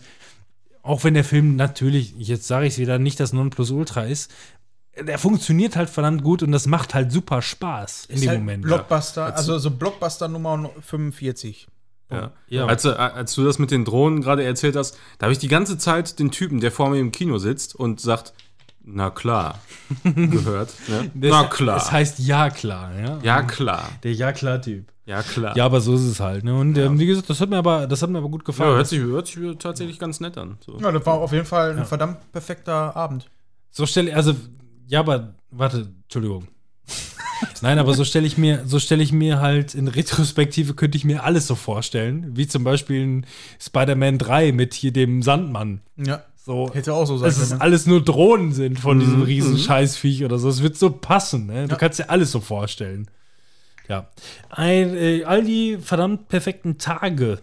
auch 0.85 1.03
wenn 1.03 1.15
der 1.15 1.25
Film 1.25 1.57
natürlich, 1.57 2.15
jetzt 2.17 2.47
sage 2.47 2.67
ich 2.67 2.75
es 2.75 2.79
wieder, 2.79 3.01
nicht 3.01 3.19
das 3.19 3.33
Nonplusultra 3.33 4.05
ist, 4.05 4.31
der 5.07 5.19
funktioniert 5.19 5.77
halt 5.77 5.91
verdammt 5.91 6.23
gut 6.23 6.43
und 6.43 6.53
das 6.53 6.67
macht 6.67 6.95
halt 6.95 7.13
super 7.13 7.43
Spaß 7.43 8.07
in 8.07 8.15
Ist 8.17 8.23
dem 8.25 8.29
halt 8.31 8.39
Moment. 8.41 8.63
Blockbuster, 8.63 9.35
also 9.35 9.59
so 9.59 9.71
Blockbuster 9.71 10.29
Nummer 10.29 10.71
45. 10.81 11.67
Ja. 12.11 12.33
Ja. 12.49 12.67
Als, 12.67 12.83
du- 12.83 12.99
als 12.99 13.35
du 13.35 13.45
das 13.45 13.59
mit 13.59 13.71
den 13.71 13.85
Drohnen 13.85 14.23
gerade 14.23 14.43
erzählt 14.45 14.77
hast, 14.77 14.97
da 15.19 15.25
habe 15.27 15.33
ich 15.33 15.39
die 15.39 15.49
ganze 15.49 15.77
Zeit 15.79 16.19
den 16.19 16.31
Typen, 16.31 16.61
der 16.61 16.73
vor 16.73 16.89
mir 16.91 16.99
im 16.99 17.13
Kino 17.13 17.39
sitzt 17.39 17.75
und 17.75 18.01
sagt, 18.01 18.33
na 18.83 19.11
klar, 19.11 19.61
gehört. 20.05 20.73
Ne? 20.89 21.11
Das, 21.15 21.31
na 21.31 21.45
klar. 21.45 21.75
Das 21.79 21.93
heißt 21.93 22.19
ja 22.21 22.49
klar, 22.49 22.91
ja. 22.99 23.19
ja, 23.23 23.43
klar. 23.43 23.91
Der 24.03 24.15
ja 24.15 24.33
klar 24.33 24.63
Typ. 24.63 24.87
Ja, 25.05 25.23
klar. 25.23 25.57
Ja, 25.57 25.65
aber 25.67 25.81
so 25.81 25.95
ist 25.95 26.03
es 26.03 26.21
halt. 26.21 26.45
Ne? 26.45 26.55
Und 26.59 26.77
ähm, 26.79 26.99
wie 26.99 27.07
gesagt, 27.07 27.29
das 27.31 27.41
hat 27.41 27.49
mir 27.51 27.57
aber, 27.59 27.87
das 27.87 28.01
hat 28.03 28.11
mir 28.11 28.19
aber 28.19 28.29
gut 28.29 28.43
Ja, 28.43 28.47
gefallen. 28.47 28.75
hört, 28.77 28.87
sich, 28.87 29.01
hört 29.01 29.27
sich 29.27 29.39
tatsächlich 29.59 29.99
ganz 29.99 30.21
nett 30.21 30.37
an. 30.39 30.59
So. 30.65 30.79
Ja, 30.79 30.91
das 30.93 31.05
war 31.07 31.15
auf 31.15 31.33
jeden 31.33 31.47
Fall 31.47 31.77
ein 31.79 31.85
verdammt 31.87 32.31
perfekter 32.33 32.95
Abend. 32.97 33.31
So 33.71 33.85
stelle 33.87 34.15
also 34.15 34.35
ja, 34.89 35.01
aber 35.01 35.35
warte, 35.51 35.89
Entschuldigung. 36.05 36.49
Nein, 37.63 37.79
aber 37.79 37.95
so 37.95 38.05
stelle 38.05 38.27
ich 38.27 38.37
mir, 38.37 38.63
so 38.67 38.79
stelle 38.81 39.03
ich 39.03 39.13
mir 39.13 39.41
halt 39.41 39.75
in 39.75 39.87
Retrospektive 39.89 40.75
könnte 40.75 40.97
ich 40.99 41.05
mir 41.05 41.23
alles 41.25 41.47
so 41.47 41.55
vorstellen, 41.55 42.37
wie 42.37 42.47
zum 42.49 42.65
Beispiel 42.65 43.05
ein 43.07 43.27
Spider-Man 43.61 44.19
3 44.19 44.53
mit 44.53 44.75
hier 44.75 44.93
dem 44.93 45.23
Sandmann. 45.23 45.81
Ja. 45.97 46.25
So, 46.37 46.71
Hätte 46.73 46.95
auch 46.95 47.05
so 47.05 47.19
sein 47.19 47.29
dass 47.29 47.39
es 47.39 47.51
ne? 47.51 47.61
alles 47.61 47.87
nur 47.87 48.03
Drohnen 48.03 48.53
sind 48.53 48.81
von 48.81 48.99
diesem 48.99 49.23
riesen 49.23 49.59
Scheißviech 49.59 50.25
oder 50.25 50.39
so. 50.39 50.49
Es 50.49 50.63
wird 50.63 50.79
so 50.79 50.91
passen, 50.91 51.47
ne? 51.47 51.67
Du 51.67 51.73
Ja. 51.73 51.77
kannst 51.77 51.99
dir 51.99 52.09
alles 52.11 52.33
so 52.33 52.41
vorstellen. 52.41 53.09
Ja. 53.89 54.09
Ein, 54.49 54.97
äh, 54.97 55.25
all 55.25 55.45
die 55.45 55.77
verdammt 55.79 56.29
perfekten 56.29 56.79
Tage 56.79 57.41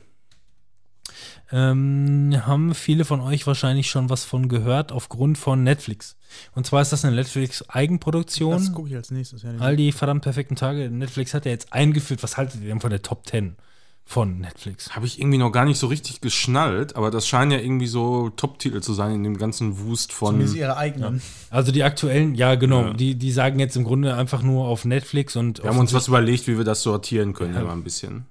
ähm, 1.55 2.35
haben 2.45 2.75
viele 2.75 3.05
von 3.05 3.21
euch 3.21 3.47
wahrscheinlich 3.47 3.89
schon 3.89 4.09
was 4.09 4.25
von 4.25 4.49
gehört 4.49 4.91
aufgrund 4.91 5.37
von 5.37 5.63
Netflix. 5.63 6.17
Und 6.53 6.65
zwar 6.67 6.81
ist 6.81 6.91
das 6.91 7.05
eine 7.05 7.15
Das 7.15 7.27
Netflix-Eigenproduktion. 7.27 8.73
gucke 8.73 8.89
ich 8.89 8.95
als 8.95 9.09
nächstes. 9.09 9.43
Ja, 9.43 9.51
All 9.59 9.77
die 9.77 9.93
verdammt 9.93 10.23
perfekten 10.23 10.57
Tage. 10.57 10.89
Netflix 10.89 11.33
hat 11.33 11.45
ja 11.45 11.51
jetzt 11.51 11.71
eingeführt. 11.71 12.21
Was 12.23 12.35
haltet 12.35 12.61
ihr 12.61 12.67
denn 12.67 12.81
von 12.81 12.89
der 12.89 13.01
Top 13.01 13.25
10 13.25 13.55
von 14.03 14.39
Netflix? 14.39 14.93
Habe 14.97 15.05
ich 15.05 15.17
irgendwie 15.17 15.37
noch 15.37 15.51
gar 15.51 15.63
nicht 15.63 15.79
so 15.79 15.87
richtig 15.87 16.19
geschnallt, 16.19 16.97
aber 16.97 17.09
das 17.09 17.25
scheinen 17.25 17.51
ja 17.51 17.59
irgendwie 17.59 17.87
so 17.87 18.29
Top-Titel 18.31 18.81
zu 18.81 18.93
sein 18.93 19.15
in 19.15 19.23
dem 19.23 19.37
ganzen 19.37 19.79
Wust 19.79 20.11
von. 20.11 20.31
Zumindest 20.31 20.57
ihre 20.57 20.75
eigenen. 20.75 21.21
Also 21.51 21.71
die 21.71 21.83
aktuellen, 21.83 22.35
ja 22.35 22.55
genau, 22.55 22.87
Ja. 22.87 22.93
Die, 22.93 23.15
die 23.15 23.31
sagen 23.31 23.59
jetzt 23.59 23.77
im 23.77 23.85
Grunde 23.85 24.15
einfach 24.17 24.41
nur 24.41 24.67
auf 24.67 24.83
Netflix 24.83 25.37
und 25.37 25.63
Wir 25.63 25.69
haben 25.69 25.79
uns 25.79 25.93
was 25.93 26.09
überlegt, 26.09 26.47
wie 26.47 26.57
wir 26.57 26.65
das 26.65 26.81
sortieren 26.81 27.31
können, 27.33 27.55
immer 27.55 27.71
ein 27.71 27.83
bisschen. 27.85 28.25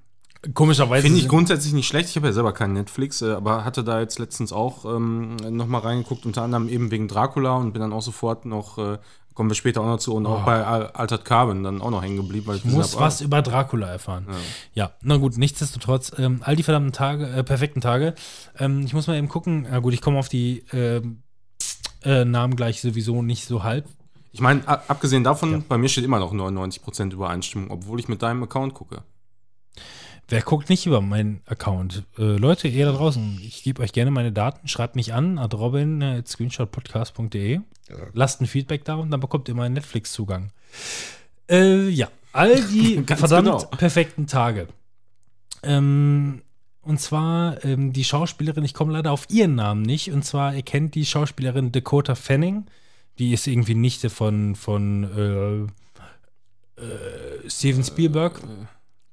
Komischerweise 0.53 1.05
Finde 1.07 1.19
ich 1.21 1.29
grundsätzlich 1.29 1.73
nicht 1.73 1.87
schlecht. 1.87 2.09
Ich 2.11 2.17
habe 2.17 2.27
ja 2.27 2.33
selber 2.33 2.53
keinen 2.53 2.75
Netflix, 2.75 3.23
äh, 3.23 3.33
aber 3.33 3.65
hatte 3.65 3.85
da 3.85 4.01
jetzt 4.01 4.19
letztens 4.19 4.53
auch 4.53 4.85
ähm, 4.85 5.37
nochmal 5.37 5.81
reingeguckt, 5.83 6.27
unter 6.27 6.43
anderem 6.43 6.69
eben 6.69 6.91
wegen 6.91 7.09
Dracula 7.09 7.57
und 7.57 7.73
bin 7.73 7.81
dann 7.81 7.93
auch 7.93 8.03
sofort 8.03 8.45
noch, 8.45 8.79
äh, 8.79 8.99
kommen 9.35 9.51
wir 9.51 9.55
später 9.57 9.81
auch 9.81 9.87
noch 9.87 9.99
zu, 9.99 10.15
und 10.15 10.27
auch 10.27 10.45
bei 10.45 10.65
Al- 10.65 10.91
Altered 10.93 11.25
Carbon 11.25 11.63
dann 11.65 11.81
auch 11.81 11.91
noch 11.91 12.03
hängen 12.03 12.17
geblieben, 12.17 12.47
weil 12.47 12.57
ich 12.57 12.65
Ich 12.65 12.71
muss 12.73 12.95
hab, 12.95 13.01
was 13.01 13.21
über 13.21 13.43
Dracula 13.43 13.89
erfahren. 13.89 14.27
Ja. 14.75 14.93
na 15.03 15.17
gut, 15.17 15.37
nichtsdestotrotz, 15.39 16.13
ähm, 16.19 16.41
all 16.45 16.55
die 16.57 16.63
verdammten 16.63 16.93
Tage, 16.93 17.27
äh, 17.29 17.43
perfekten 17.43 17.81
Tage. 17.81 18.15
Ähm, 18.59 18.83
ich 18.85 18.93
muss 18.95 19.07
mal 19.07 19.17
eben 19.17 19.29
gucken, 19.29 19.67
na 19.71 19.79
gut, 19.81 19.93
ich 19.95 20.01
komme 20.01 20.19
auf 20.19 20.29
die 20.29 20.65
ähm, 20.73 21.23
äh, 22.05 22.25
Namen 22.25 22.55
gleich 22.55 22.81
sowieso 22.81 23.23
nicht 23.23 23.47
so 23.47 23.63
halb. 23.63 23.87
Ich 24.31 24.41
meine, 24.41 24.67
abgesehen 24.67 25.23
davon, 25.25 25.65
bei 25.69 25.79
mir 25.79 25.89
steht 25.89 26.05
immer 26.05 26.19
noch 26.19 26.33
99% 26.33 27.13
Übereinstimmung, 27.13 27.71
obwohl 27.71 28.01
ich 28.01 28.09
mit 28.09 28.21
deinem 28.21 28.43
Account 28.43 28.75
gucke. 28.75 29.03
Wer 30.29 30.43
guckt 30.43 30.71
nicht 30.71 30.87
über 30.87 31.01
meinen 31.01 31.43
Account? 31.47 32.05
Äh, 32.19 32.37
Leute, 32.37 32.69
ihr 32.69 32.87
da 32.87 32.93
draußen, 32.93 33.41
ich 33.43 33.63
gebe 33.63 33.83
euch 33.83 33.93
gerne 33.93 34.11
meine 34.11 34.33
Daten, 34.33 34.69
schreibt 34.69 34.97
mich 34.97 35.13
an, 35.13 35.39
at 35.39 35.55
robin, 35.55 36.01
äh, 36.01 36.19
at 36.19 36.29
screenshotpodcast.de. 36.29 37.61
Lasst 38.15 38.41
ein 38.41 38.47
Feedback 38.47 38.85
da 38.85 38.95
und 38.95 39.11
dann 39.11 39.21
bekommt 39.21 39.49
ihr 39.49 39.55
meinen 39.55 39.75
Netflix-Zugang. 39.75 40.51
Äh, 41.51 41.89
ja, 41.89 42.09
all 42.33 42.55
die 42.55 43.03
verdammt 43.07 43.45
genau. 43.45 43.65
perfekten 43.77 44.27
Tage. 44.27 44.69
Ähm, 45.63 46.43
und 46.83 47.01
zwar 47.01 47.63
ähm, 47.65 47.93
die 47.93 48.05
Schauspielerin, 48.05 48.65
ich 48.65 48.75
komme 48.75 48.93
leider 48.93 49.13
auf 49.13 49.27
ihren 49.31 49.55
Namen 49.55 49.83
nicht, 49.83 50.11
und 50.11 50.25
zwar, 50.25 50.55
ihr 50.55 50.63
kennt 50.63 50.95
die 50.95 51.07
Schauspielerin 51.07 51.73
Dakota 51.73 52.15
Fanning. 52.15 52.67
Die 53.19 53.33
ist 53.33 53.47
irgendwie 53.47 53.75
Nichte 53.75 54.11
von, 54.11 54.57
von 54.57 55.69
äh, 56.79 56.83
äh, 56.83 57.49
Steven 57.49 57.85
Spielberg. 57.85 58.41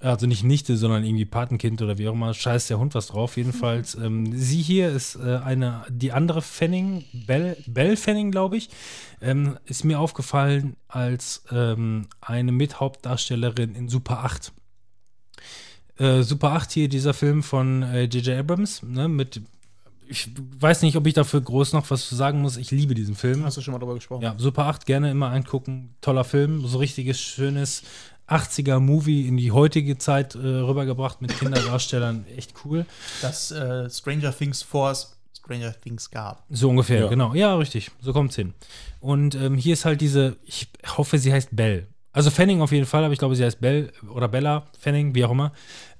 Also 0.01 0.25
nicht 0.25 0.43
Nichte, 0.43 0.77
sondern 0.77 1.03
irgendwie 1.03 1.25
Patenkind 1.25 1.81
oder 1.81 1.97
wie 1.99 2.07
auch 2.07 2.13
immer. 2.13 2.33
Scheiß 2.33 2.67
der 2.67 2.79
Hund 2.79 2.95
was 2.95 3.07
drauf. 3.07 3.37
Jedenfalls, 3.37 3.95
ähm, 4.01 4.35
sie 4.35 4.61
hier 4.61 4.89
ist 4.89 5.15
äh, 5.15 5.37
eine, 5.37 5.85
die 5.89 6.11
andere 6.11 6.41
Fanning, 6.41 7.05
Bell, 7.13 7.55
Bell 7.67 7.95
Fanning, 7.95 8.31
glaube 8.31 8.57
ich, 8.57 8.69
ähm, 9.21 9.57
ist 9.65 9.85
mir 9.85 9.99
aufgefallen 9.99 10.75
als 10.87 11.43
ähm, 11.51 12.07
eine 12.19 12.51
Mithauptdarstellerin 12.51 13.75
in 13.75 13.89
Super 13.89 14.23
8. 14.23 14.51
Äh, 15.97 16.23
Super 16.23 16.53
8 16.53 16.71
hier, 16.71 16.89
dieser 16.89 17.13
Film 17.13 17.43
von 17.43 17.83
äh, 17.83 18.03
J.J. 18.03 18.39
Abrams, 18.39 18.81
ne, 18.81 19.07
mit, 19.07 19.41
ich 20.07 20.29
weiß 20.59 20.81
nicht, 20.81 20.97
ob 20.97 21.05
ich 21.05 21.13
dafür 21.13 21.41
groß 21.41 21.73
noch 21.73 21.89
was 21.91 22.07
zu 22.09 22.15
sagen 22.15 22.41
muss. 22.41 22.57
Ich 22.57 22.71
liebe 22.71 22.95
diesen 22.95 23.15
Film. 23.15 23.45
Hast 23.45 23.57
du 23.57 23.61
schon 23.61 23.71
mal 23.71 23.79
drüber 23.79 23.93
gesprochen? 23.93 24.23
Ja, 24.23 24.33
Super 24.37 24.65
8 24.65 24.87
gerne 24.87 25.11
immer 25.11 25.29
angucken. 25.29 25.95
Toller 26.01 26.23
Film, 26.23 26.65
so 26.65 26.79
richtiges, 26.79 27.21
schönes 27.21 27.83
80er-Movie 28.31 29.27
in 29.27 29.37
die 29.37 29.51
heutige 29.51 29.97
Zeit 29.97 30.35
äh, 30.35 30.39
rübergebracht 30.39 31.21
mit 31.21 31.37
Kinderdarstellern. 31.37 32.25
Echt 32.37 32.53
cool. 32.65 32.85
Dass 33.21 33.51
äh, 33.51 33.89
Stranger 33.89 34.35
Things 34.35 34.61
vor 34.63 34.95
Stranger 35.37 35.73
Things 35.81 36.09
gab. 36.09 36.43
So 36.49 36.69
ungefähr, 36.69 37.01
Ja. 37.01 37.07
genau. 37.07 37.33
Ja, 37.33 37.55
richtig. 37.55 37.91
So 37.99 38.13
kommt's 38.13 38.35
hin. 38.35 38.53
Und 38.99 39.35
ähm, 39.35 39.55
hier 39.55 39.73
ist 39.73 39.85
halt 39.85 39.99
diese, 40.01 40.37
ich 40.45 40.67
hoffe, 40.97 41.17
sie 41.17 41.33
heißt 41.33 41.49
Belle. 41.55 41.87
Also 42.13 42.29
Fanning 42.29 42.61
auf 42.61 42.71
jeden 42.73 42.85
Fall, 42.85 43.03
aber 43.05 43.13
ich 43.13 43.19
glaube, 43.19 43.35
sie 43.37 43.43
heißt 43.45 43.61
Belle 43.61 43.91
oder 44.13 44.27
Bella 44.27 44.67
Fanning, 44.77 45.15
wie 45.15 45.23
auch 45.25 45.31
immer. 45.31 45.53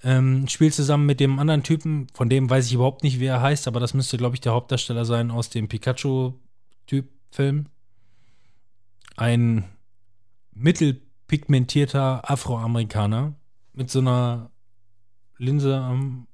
Ähm, 0.03 0.47
spielt 0.49 0.73
zusammen 0.73 1.05
mit 1.05 1.19
dem 1.21 1.39
anderen 1.39 1.63
Typen, 1.63 2.07
von 2.13 2.27
dem 2.29 2.49
weiß 2.49 2.65
ich 2.67 2.73
überhaupt 2.73 3.03
nicht, 3.03 3.19
wie 3.21 3.25
er 3.27 3.41
heißt, 3.41 3.67
aber 3.67 3.79
das 3.79 3.93
müsste, 3.93 4.17
glaube 4.17 4.35
ich, 4.35 4.41
der 4.41 4.51
Hauptdarsteller 4.51 5.05
sein 5.05 5.31
aus 5.31 5.49
dem 5.49 5.67
Pikachu-Typ-Film. 5.69 7.67
Ein 9.15 9.63
mittelpigmentierter 11.41 12.29
Afroamerikaner 12.29 13.33
mit 13.73 13.89
so 13.89 13.99
einer 13.99 14.49
Linse 15.37 15.75
am 15.77 16.27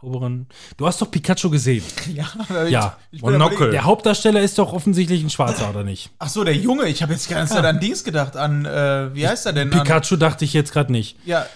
oberen. 0.00 0.48
Du 0.76 0.86
hast 0.86 1.00
doch 1.00 1.10
Pikachu 1.10 1.48
gesehen. 1.50 1.82
Ja, 2.14 2.26
Ja, 2.68 2.96
Ich 3.10 3.22
Monokel. 3.22 3.54
überlegen- 3.54 3.72
der 3.72 3.84
Hauptdarsteller 3.84 4.40
ist 4.42 4.58
doch 4.58 4.72
offensichtlich 4.72 5.22
ein 5.22 5.30
Schwarzer, 5.30 5.70
oder 5.70 5.82
nicht? 5.84 6.10
Ach 6.18 6.28
so, 6.28 6.44
der 6.44 6.54
Junge. 6.54 6.86
Ich 6.88 7.02
habe 7.02 7.12
jetzt 7.12 7.28
die 7.30 7.34
ganze 7.34 7.54
Zeit 7.54 7.64
an 7.64 7.80
Dings 7.80 8.04
gedacht. 8.04 8.36
An, 8.36 8.66
äh, 8.66 9.14
wie 9.14 9.26
heißt 9.26 9.46
er 9.46 9.52
denn? 9.54 9.72
An, 9.72 9.82
Pikachu 9.82 10.16
dachte 10.16 10.44
ich 10.44 10.52
jetzt 10.52 10.72
gerade 10.72 10.92
nicht. 10.92 11.16
ja, 11.24 11.46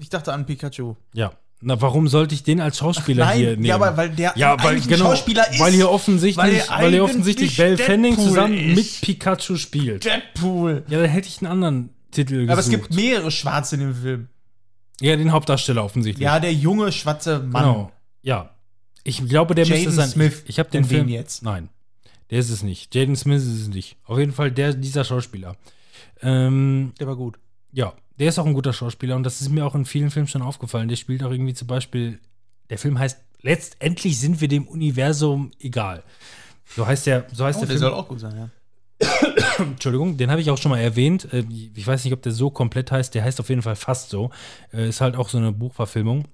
ich 0.00 0.08
dachte 0.08 0.32
an 0.32 0.46
Pikachu. 0.46 0.96
Ja. 1.14 1.32
Na, 1.64 1.80
warum 1.80 2.08
sollte 2.08 2.34
ich 2.34 2.42
den 2.42 2.60
als 2.60 2.78
Schauspieler 2.78 3.30
hier 3.30 3.50
nehmen? 3.50 3.64
ja, 3.66 3.76
aber 3.76 3.96
weil 3.96 4.08
der 4.10 4.32
ja, 4.34 4.56
weil, 4.64 4.80
genau, 4.80 5.04
Schauspieler 5.10 5.48
ist. 5.48 5.60
weil 5.60 5.72
hier 5.72 5.88
offensichtlich, 5.88 6.36
Weil 6.44 6.76
weil, 6.76 6.84
er 6.86 6.90
hier 6.90 7.04
offensichtlich 7.04 7.56
Belle 7.56 7.78
Fanning 7.78 8.16
zusammen 8.18 8.58
ist. 8.58 8.76
mit 8.76 9.00
Pikachu 9.02 9.54
spielt. 9.54 10.04
Deadpool. 10.04 10.82
Ja, 10.88 10.98
dann 11.02 11.08
hätte 11.08 11.28
ich 11.28 11.40
einen 11.40 11.52
anderen 11.52 11.90
Titel 12.12 12.34
gesucht. 12.36 12.50
Aber 12.50 12.60
es 12.60 12.70
gibt 12.70 12.94
mehrere 12.94 13.30
Schwarze 13.30 13.74
in 13.76 13.80
dem 13.80 13.94
Film. 13.94 14.28
ja, 15.00 15.16
den 15.16 15.32
Hauptdarsteller 15.32 15.84
offensichtlich. 15.84 16.24
Ja, 16.24 16.38
der 16.38 16.52
junge, 16.54 16.92
schwarze 16.92 17.40
Mann. 17.40 17.64
genau. 17.64 17.92
Ja. 18.22 18.50
Ich 19.04 19.26
glaube, 19.28 19.54
der 19.56 19.64
Jaden 19.64 19.84
müsste 19.84 19.96
sein. 19.96 20.08
Smith. 20.10 20.42
Ich, 20.44 20.50
ich 20.50 20.58
habe 20.60 20.70
den 20.70 20.84
Film 20.84 21.08
jetzt? 21.08 21.42
Nein. 21.42 21.68
Der 22.30 22.38
ist 22.38 22.50
es 22.50 22.62
nicht. 22.62 22.94
Jaden 22.94 23.16
Smith 23.16 23.42
ist 23.42 23.60
es 23.62 23.68
nicht. 23.68 23.96
Auf 24.04 24.18
jeden 24.18 24.32
Fall 24.32 24.52
der, 24.52 24.74
dieser 24.74 25.02
Schauspieler. 25.04 25.56
Ähm, 26.20 26.92
Der 27.00 27.06
war 27.08 27.16
gut. 27.16 27.38
Ja, 27.72 27.94
der 28.18 28.28
ist 28.28 28.38
auch 28.38 28.46
ein 28.46 28.54
guter 28.54 28.72
Schauspieler 28.72 29.16
und 29.16 29.24
das 29.24 29.40
ist 29.40 29.48
mir 29.48 29.66
auch 29.66 29.74
in 29.74 29.84
vielen 29.84 30.10
Filmen 30.10 30.28
schon 30.28 30.42
aufgefallen. 30.42 30.88
Der 30.88 30.96
spielt 30.96 31.24
auch 31.24 31.30
irgendwie 31.32 31.54
zum 31.54 31.66
Beispiel, 31.66 32.20
der 32.70 32.78
Film 32.78 32.98
heißt 32.98 33.18
Letztendlich 33.44 34.20
sind 34.20 34.40
wir 34.40 34.46
dem 34.46 34.68
Universum 34.68 35.50
egal. 35.58 36.04
So 36.76 36.86
heißt 36.86 37.06
der, 37.08 37.26
so 37.32 37.44
heißt 37.44 37.58
Oh, 37.58 37.62
der 37.62 37.68
der 37.70 37.78
Film. 37.78 37.90
soll 37.90 37.92
auch 37.92 38.06
gut 38.06 38.20
sein, 38.20 38.36
ja. 38.36 38.50
Entschuldigung, 39.58 40.16
den 40.16 40.30
habe 40.30 40.40
ich 40.40 40.50
auch 40.50 40.58
schon 40.58 40.70
mal 40.70 40.78
erwähnt. 40.80 41.32
Äh, 41.32 41.44
Ich 41.74 41.86
weiß 41.86 42.04
nicht, 42.04 42.12
ob 42.12 42.22
der 42.22 42.32
so 42.32 42.50
komplett 42.50 42.90
heißt. 42.92 43.14
Der 43.14 43.24
heißt 43.24 43.40
auf 43.40 43.48
jeden 43.48 43.62
Fall 43.62 43.76
fast 43.76 44.10
so. 44.10 44.30
Äh, 44.72 44.88
Ist 44.88 45.00
halt 45.00 45.16
auch 45.16 45.28
so 45.28 45.38
eine 45.38 45.52
Buchverfilmung. 45.52 46.26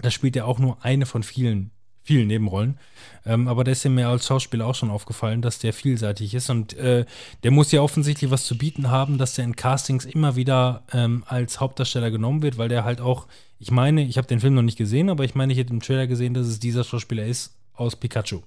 Da 0.00 0.10
spielt 0.10 0.36
er 0.36 0.46
auch 0.46 0.58
nur 0.58 0.82
eine 0.84 1.04
von 1.06 1.22
vielen, 1.22 1.70
vielen 2.02 2.26
Nebenrollen. 2.28 2.78
Ähm, 3.26 3.46
aber 3.48 3.62
der 3.64 3.72
ist 3.72 3.84
mir 3.86 4.08
als 4.08 4.26
Schauspieler 4.26 4.66
auch 4.66 4.74
schon 4.74 4.90
aufgefallen, 4.90 5.42
dass 5.42 5.58
der 5.58 5.72
vielseitig 5.72 6.34
ist. 6.34 6.50
Und 6.50 6.74
äh, 6.74 7.04
der 7.42 7.50
muss 7.50 7.72
ja 7.72 7.82
offensichtlich 7.82 8.30
was 8.30 8.44
zu 8.44 8.56
bieten 8.56 8.90
haben, 8.90 9.18
dass 9.18 9.34
der 9.34 9.44
in 9.44 9.56
Castings 9.56 10.04
immer 10.04 10.34
wieder 10.36 10.82
ähm, 10.92 11.24
als 11.26 11.60
Hauptdarsteller 11.60 12.10
genommen 12.10 12.42
wird, 12.42 12.58
weil 12.58 12.68
der 12.68 12.84
halt 12.84 13.00
auch, 13.00 13.26
ich 13.58 13.70
meine, 13.70 14.02
ich 14.04 14.16
habe 14.18 14.26
den 14.26 14.40
Film 14.40 14.54
noch 14.54 14.62
nicht 14.62 14.78
gesehen, 14.78 15.10
aber 15.10 15.24
ich 15.24 15.34
meine, 15.34 15.52
ich 15.52 15.58
hätte 15.58 15.72
im 15.72 15.80
Trailer 15.80 16.06
gesehen, 16.06 16.34
dass 16.34 16.46
es 16.46 16.58
dieser 16.58 16.84
Schauspieler 16.84 17.24
ist 17.26 17.54
aus 17.74 17.96
Pikachu. 17.96 18.40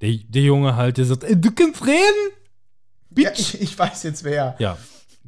Der, 0.00 0.14
der 0.28 0.42
Junge 0.42 0.76
halt, 0.76 0.96
der 0.96 1.04
sagt, 1.04 1.24
"Ey, 1.24 1.38
du 1.38 1.50
kannst 1.52 1.84
reden? 1.86 2.32
Ja, 3.16 3.30
ich, 3.36 3.60
ich 3.60 3.78
weiß 3.78 4.04
jetzt 4.04 4.24
wer. 4.24 4.56
Ja, 4.58 4.78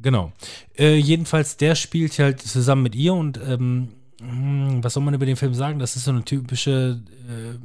genau. 0.01 0.31
Äh, 0.77 0.95
jedenfalls, 0.95 1.57
der 1.57 1.75
spielt 1.75 2.17
halt 2.19 2.41
zusammen 2.41 2.83
mit 2.83 2.95
ihr 2.95 3.13
und 3.13 3.37
ähm, 3.37 3.89
hm, 4.19 4.83
was 4.83 4.93
soll 4.93 5.03
man 5.03 5.13
über 5.13 5.25
den 5.25 5.35
Film 5.35 5.53
sagen? 5.53 5.79
Das 5.79 5.95
ist 5.95 6.05
so 6.05 6.11
eine 6.11 6.23
typische 6.23 7.01
äh, 7.27 7.57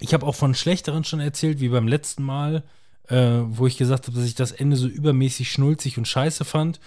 ich 0.00 0.12
habe 0.12 0.26
auch 0.26 0.34
von 0.34 0.54
schlechteren 0.54 1.04
schon 1.04 1.20
erzählt, 1.20 1.60
wie 1.60 1.68
beim 1.68 1.86
letzten 1.86 2.24
Mal, 2.24 2.64
äh, 3.08 3.38
wo 3.44 3.68
ich 3.68 3.76
gesagt 3.76 4.08
habe, 4.08 4.16
dass 4.16 4.26
ich 4.26 4.34
das 4.34 4.50
Ende 4.50 4.74
so 4.76 4.88
übermäßig 4.88 5.52
schnulzig 5.52 5.96
und 5.96 6.08
scheiße 6.08 6.44
fand. 6.44 6.80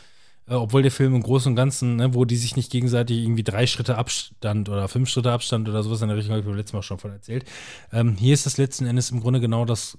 Äh, 0.47 0.53
obwohl 0.53 0.81
der 0.81 0.91
Film 0.91 1.15
im 1.15 1.23
Großen 1.23 1.51
und 1.51 1.55
Ganzen, 1.55 1.95
ne, 1.95 2.13
wo 2.13 2.25
die 2.25 2.37
sich 2.37 2.55
nicht 2.55 2.71
gegenseitig 2.71 3.17
irgendwie 3.17 3.43
drei 3.43 3.67
Schritte 3.67 3.97
Abstand 3.97 4.69
oder 4.69 4.87
fünf 4.87 5.09
Schritte 5.09 5.31
Abstand 5.31 5.67
oder 5.67 5.83
sowas 5.83 6.01
in 6.01 6.07
der 6.07 6.17
Richtung, 6.17 6.31
habe 6.31 6.41
ich 6.41 6.45
beim 6.45 6.55
letzten 6.55 6.77
Mal 6.77 6.83
schon 6.83 6.99
von 6.99 7.11
erzählt. 7.11 7.45
Ähm, 7.91 8.15
hier 8.15 8.33
ist 8.33 8.45
das 8.45 8.57
letzten 8.57 8.85
Endes 8.85 9.11
im 9.11 9.21
Grunde 9.21 9.39
genau 9.39 9.65
das, 9.65 9.97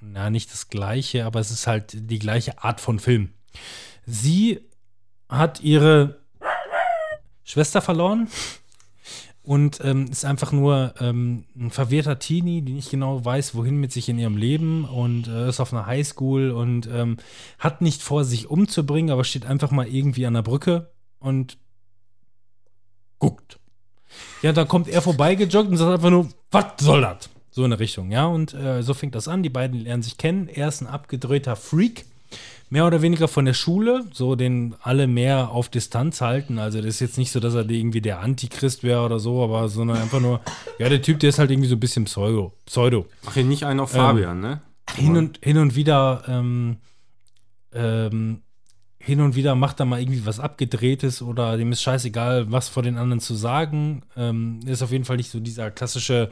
na, 0.00 0.30
nicht 0.30 0.52
das 0.52 0.68
gleiche, 0.68 1.24
aber 1.24 1.40
es 1.40 1.50
ist 1.50 1.66
halt 1.66 1.92
die 1.94 2.18
gleiche 2.18 2.62
Art 2.62 2.80
von 2.80 2.98
Film. 2.98 3.30
Sie 4.04 4.60
hat 5.28 5.60
ihre 5.60 6.20
Schwester 7.44 7.80
verloren 7.80 8.28
und 9.46 9.80
ähm, 9.84 10.06
ist 10.10 10.24
einfach 10.24 10.50
nur 10.50 10.94
ähm, 11.00 11.44
ein 11.56 11.70
verwirrter 11.70 12.18
Teenie, 12.18 12.62
die 12.62 12.72
nicht 12.72 12.90
genau 12.90 13.24
weiß, 13.24 13.54
wohin 13.54 13.76
mit 13.76 13.92
sich 13.92 14.08
in 14.08 14.18
ihrem 14.18 14.36
Leben 14.36 14.84
und 14.84 15.28
äh, 15.28 15.48
ist 15.48 15.60
auf 15.60 15.72
einer 15.72 15.86
Highschool 15.86 16.50
und 16.50 16.88
ähm, 16.92 17.16
hat 17.60 17.80
nicht 17.80 18.02
vor, 18.02 18.24
sich 18.24 18.50
umzubringen, 18.50 19.12
aber 19.12 19.22
steht 19.22 19.46
einfach 19.46 19.70
mal 19.70 19.86
irgendwie 19.86 20.26
an 20.26 20.34
der 20.34 20.42
Brücke 20.42 20.90
und 21.20 21.58
guckt. 23.20 23.60
Ja, 24.42 24.52
da 24.52 24.64
kommt 24.64 24.88
er 24.88 25.00
vorbeigejoggt 25.00 25.70
und 25.70 25.76
sagt 25.76 25.92
einfach 25.92 26.10
nur, 26.10 26.28
was 26.50 26.64
soll 26.80 27.02
das? 27.02 27.30
So 27.50 27.64
in 27.64 27.70
der 27.70 27.80
Richtung, 27.80 28.10
ja. 28.10 28.26
Und 28.26 28.52
äh, 28.52 28.82
so 28.82 28.94
fängt 28.94 29.14
das 29.14 29.28
an. 29.28 29.42
Die 29.44 29.48
beiden 29.48 29.80
lernen 29.80 30.02
sich 30.02 30.18
kennen. 30.18 30.48
Er 30.48 30.68
ist 30.68 30.80
ein 30.80 30.88
abgedrehter 30.88 31.56
Freak 31.56 32.04
mehr 32.68 32.86
oder 32.86 33.02
weniger 33.02 33.28
von 33.28 33.44
der 33.44 33.54
Schule, 33.54 34.04
so 34.12 34.34
den 34.34 34.74
alle 34.82 35.06
mehr 35.06 35.50
auf 35.50 35.68
Distanz 35.68 36.20
halten. 36.20 36.58
Also 36.58 36.78
das 36.78 36.88
ist 36.88 37.00
jetzt 37.00 37.18
nicht 37.18 37.30
so, 37.30 37.40
dass 37.40 37.54
er 37.54 37.68
irgendwie 37.68 38.00
der 38.00 38.20
Antichrist 38.20 38.82
wäre 38.82 39.04
oder 39.04 39.20
so, 39.20 39.42
aber 39.42 39.68
sondern 39.68 39.98
einfach 39.98 40.20
nur, 40.20 40.40
ja, 40.78 40.88
der 40.88 41.02
Typ, 41.02 41.20
der 41.20 41.30
ist 41.30 41.38
halt 41.38 41.50
irgendwie 41.50 41.68
so 41.68 41.76
ein 41.76 41.80
bisschen 41.80 42.04
Pseudo. 42.04 42.52
Pseudo. 42.66 43.06
Mach 43.24 43.34
hier 43.34 43.44
nicht 43.44 43.64
einen 43.64 43.80
auf 43.80 43.92
Fabian, 43.92 44.40
ne? 44.40 44.60
Hin 44.94 45.16
und, 45.16 45.40
hin 45.42 45.58
und 45.58 45.74
wieder, 45.74 46.24
ähm, 46.28 46.76
ähm, 47.72 48.42
hin 48.98 49.20
und 49.20 49.36
wieder 49.36 49.54
macht 49.54 49.78
er 49.78 49.86
mal 49.86 50.00
irgendwie 50.00 50.26
was 50.26 50.40
Abgedrehtes 50.40 51.22
oder 51.22 51.56
dem 51.56 51.70
ist 51.70 51.82
scheißegal, 51.82 52.50
was 52.50 52.68
vor 52.68 52.82
den 52.82 52.96
anderen 52.96 53.20
zu 53.20 53.34
sagen. 53.34 54.02
Ähm, 54.16 54.60
ist 54.66 54.82
auf 54.82 54.90
jeden 54.90 55.04
Fall 55.04 55.16
nicht 55.16 55.30
so 55.30 55.38
dieser 55.38 55.70
klassische 55.70 56.30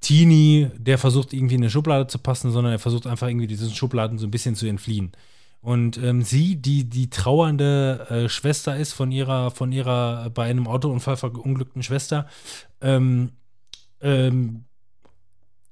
Teenie, 0.00 0.70
der 0.76 0.98
versucht 0.98 1.32
irgendwie 1.32 1.56
in 1.56 1.62
eine 1.62 1.70
Schublade 1.70 2.06
zu 2.06 2.18
passen, 2.18 2.52
sondern 2.52 2.72
er 2.72 2.78
versucht 2.78 3.08
einfach 3.08 3.26
irgendwie 3.26 3.48
diesen 3.48 3.70
Schubladen 3.70 4.18
so 4.18 4.26
ein 4.26 4.30
bisschen 4.30 4.54
zu 4.54 4.66
entfliehen. 4.66 5.10
Und 5.60 5.98
ähm, 5.98 6.22
sie, 6.22 6.56
die 6.56 6.84
die 6.84 7.10
trauernde 7.10 8.06
äh, 8.08 8.28
Schwester 8.28 8.76
ist 8.76 8.92
von 8.92 9.10
ihrer, 9.10 9.50
von 9.50 9.72
ihrer 9.72 10.30
bei 10.30 10.48
einem 10.48 10.68
Autounfall 10.68 11.16
verunglückten 11.16 11.82
Schwester, 11.82 12.26
ähm, 12.80 13.32
ähm, 14.00 14.64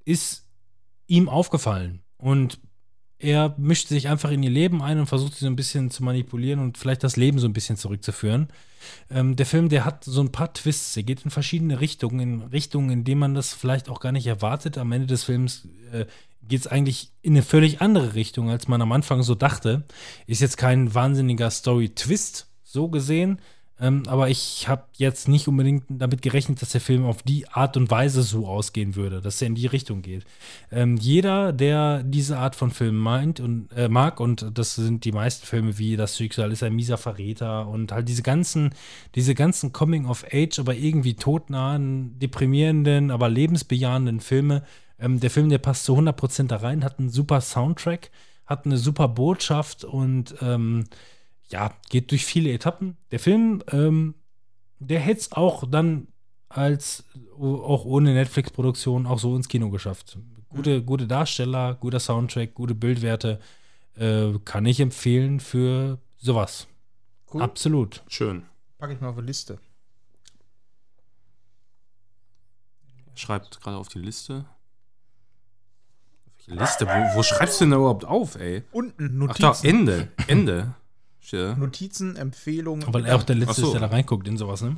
ist 0.05 0.47
ihm 1.07 1.29
aufgefallen. 1.29 2.03
Und 2.19 2.59
er 3.19 3.55
mischt 3.57 3.89
sich 3.89 4.09
einfach 4.09 4.31
in 4.31 4.43
ihr 4.43 4.51
Leben 4.51 4.83
ein 4.83 4.99
und 4.99 5.07
versucht 5.07 5.35
sie 5.35 5.41
so 5.41 5.47
ein 5.47 5.57
bisschen 5.57 5.91
zu 5.91 6.05
manipulieren 6.05 6.61
und 6.61 6.77
vielleicht 6.77 7.03
das 7.03 7.17
Leben 7.17 7.39
so 7.39 7.47
ein 7.47 7.55
bisschen 7.55 7.77
zurückzuführen. 7.77 8.49
Ähm, 9.11 9.37
der 9.37 9.47
Film, 9.47 9.69
der 9.69 9.85
hat 9.85 10.05
so 10.05 10.21
ein 10.21 10.33
paar 10.33 10.53
Twists. 10.53 10.97
Er 10.97 11.03
geht 11.03 11.25
in 11.25 11.31
verschiedene 11.31 11.81
Richtungen, 11.81 12.21
in 12.21 12.43
Richtungen, 12.43 12.91
in 12.91 13.05
denen 13.05 13.21
man 13.21 13.35
das 13.35 13.55
vielleicht 13.55 13.89
auch 13.89 14.01
gar 14.01 14.13
nicht 14.13 14.27
erwartet. 14.27 14.77
Am 14.77 14.93
Ende 14.93 15.07
des 15.07 15.25
Films 15.25 15.67
äh, 15.93 16.05
geht 16.49 16.61
es 16.61 16.67
eigentlich 16.67 17.11
in 17.23 17.33
eine 17.33 17.43
völlig 17.43 17.81
andere 17.81 18.15
Richtung, 18.15 18.51
als 18.51 18.69
man 18.69 18.83
am 18.83 18.93
Anfang 18.93 19.23
so 19.23 19.35
dachte. 19.35 19.85
Ist 20.27 20.41
jetzt 20.41 20.57
kein 20.57 20.95
wahnsinniger 20.95 21.51
Story-Twist, 21.51 22.49
so 22.63 22.89
gesehen. 22.89 23.41
Ähm, 23.79 24.05
aber 24.07 24.31
ich 24.31 24.69
habe 24.69 24.85
jetzt 24.97 25.29
nicht 25.29 25.49
unbedingt 25.49 25.85
damit 25.89 26.23
gerechnet, 26.23 26.63
dass 26.63 26.71
der 26.71 26.81
Film 26.81 27.05
auf 27.05 27.23
die 27.23 27.47
Art 27.49 27.77
und 27.77 27.91
Weise 27.91 28.23
so 28.23 28.47
ausgehen 28.47 28.97
würde, 28.97 29.21
dass 29.21 29.43
er 29.43 29.49
in 29.49 29.55
die 29.55 29.67
Richtung 29.67 30.01
geht. 30.01 30.25
Ähm, 30.73 30.97
jeder, 30.97 31.53
der 31.53 32.03
diese 32.03 32.39
Art 32.39 32.57
von 32.57 32.71
Film 32.71 32.97
meint 32.97 33.39
und 33.39 33.69
äh, 33.77 33.89
mag, 33.89 34.19
und 34.19 34.47
das 34.55 34.77
sind 34.77 35.05
die 35.05 35.13
meisten 35.13 35.47
Filme 35.47 35.77
wie 35.77 35.97
Das 35.97 36.17
Schicksal 36.17 36.53
ist 36.53 36.63
ein 36.63 36.75
mieser 36.75 36.97
Verräter 36.97 37.69
und 37.69 37.93
halt 37.93 38.09
diese 38.09 38.23
ganzen, 38.23 38.71
diese 39.15 39.35
ganzen 39.35 39.75
Coming 39.75 40.07
of 40.07 40.25
Age, 40.33 40.59
aber 40.59 40.75
irgendwie 40.75 41.15
todnahen, 41.15 42.19
deprimierenden, 42.19 43.11
aber 43.11 43.29
lebensbejahenden 43.29 44.21
Filme. 44.21 44.63
Ähm, 44.99 45.21
der 45.21 45.31
Film, 45.31 45.49
der 45.49 45.59
passt 45.59 45.85
zu 45.85 45.97
100% 45.97 46.47
da 46.47 46.57
rein, 46.57 46.85
hat 46.85 46.99
einen 46.99 47.11
super 47.11 47.41
Soundtrack, 47.41 48.11
hat 48.47 48.65
eine 48.65 48.79
super 48.79 49.09
Botschaft 49.09 49.85
und 49.85 50.35
ähm, 50.41 50.85
ja, 51.49 51.73
geht 51.91 52.11
durch 52.11 52.25
viele 52.25 52.53
Etappen. 52.53 52.97
Der 53.11 53.21
Film, 53.21 53.63
ähm, 53.71 54.15
der 54.79 55.01
hätte 55.01 55.21
es 55.21 55.33
auch 55.33 55.65
dann 55.69 56.09
als, 56.49 57.05
auch 57.39 57.85
ohne 57.85 58.15
Netflix-Produktion, 58.15 59.07
auch 59.07 59.19
so 59.19 59.37
ins 59.37 59.49
Kino 59.49 59.71
geschafft. 59.71 60.19
Gute, 60.49 60.83
gute 60.83 61.07
Darsteller, 61.07 61.75
guter 61.75 62.01
Soundtrack, 62.01 62.55
gute 62.55 62.75
Bildwerte. 62.75 63.41
Äh, 63.97 64.33
kann 64.45 64.67
ich 64.67 64.81
empfehlen 64.81 65.41
für 65.41 65.99
sowas. 66.17 66.67
Cool. 67.33 67.43
Absolut. 67.43 68.03
Schön. 68.09 68.45
Packe 68.79 68.95
ich 68.95 69.01
mal 69.01 69.09
auf 69.09 69.17
die 69.17 69.23
Liste. 69.23 69.59
Schreibt 73.15 73.61
gerade 73.61 73.77
auf 73.77 73.89
die 73.89 73.99
Liste. 73.99 74.45
Welche 76.47 76.61
Liste? 76.61 76.87
Wo, 76.87 77.19
wo 77.19 77.23
schreibst 77.23 77.61
du 77.61 77.65
denn 77.65 77.73
da 77.73 77.77
überhaupt 77.77 78.05
auf, 78.05 78.37
ey? 78.37 78.63
Unten 78.73 79.29
Ach 79.29 79.37
da, 79.37 79.49
Notizen. 79.49 79.67
Ende. 79.67 80.09
Ende. 80.27 80.75
Notizen, 81.33 82.17
Empfehlungen. 82.17 82.87
Weil 82.95 83.05
er 83.05 83.17
auch 83.17 83.25
der 83.25 83.35
Letzte 83.35 83.51
Ach 83.51 83.57
so. 83.57 83.67
ist, 83.67 83.73
der 83.73 83.81
da 83.81 83.89
reinguckt 83.89 84.29
in 84.29 84.37
sowas, 84.37 84.63
ne? 84.63 84.77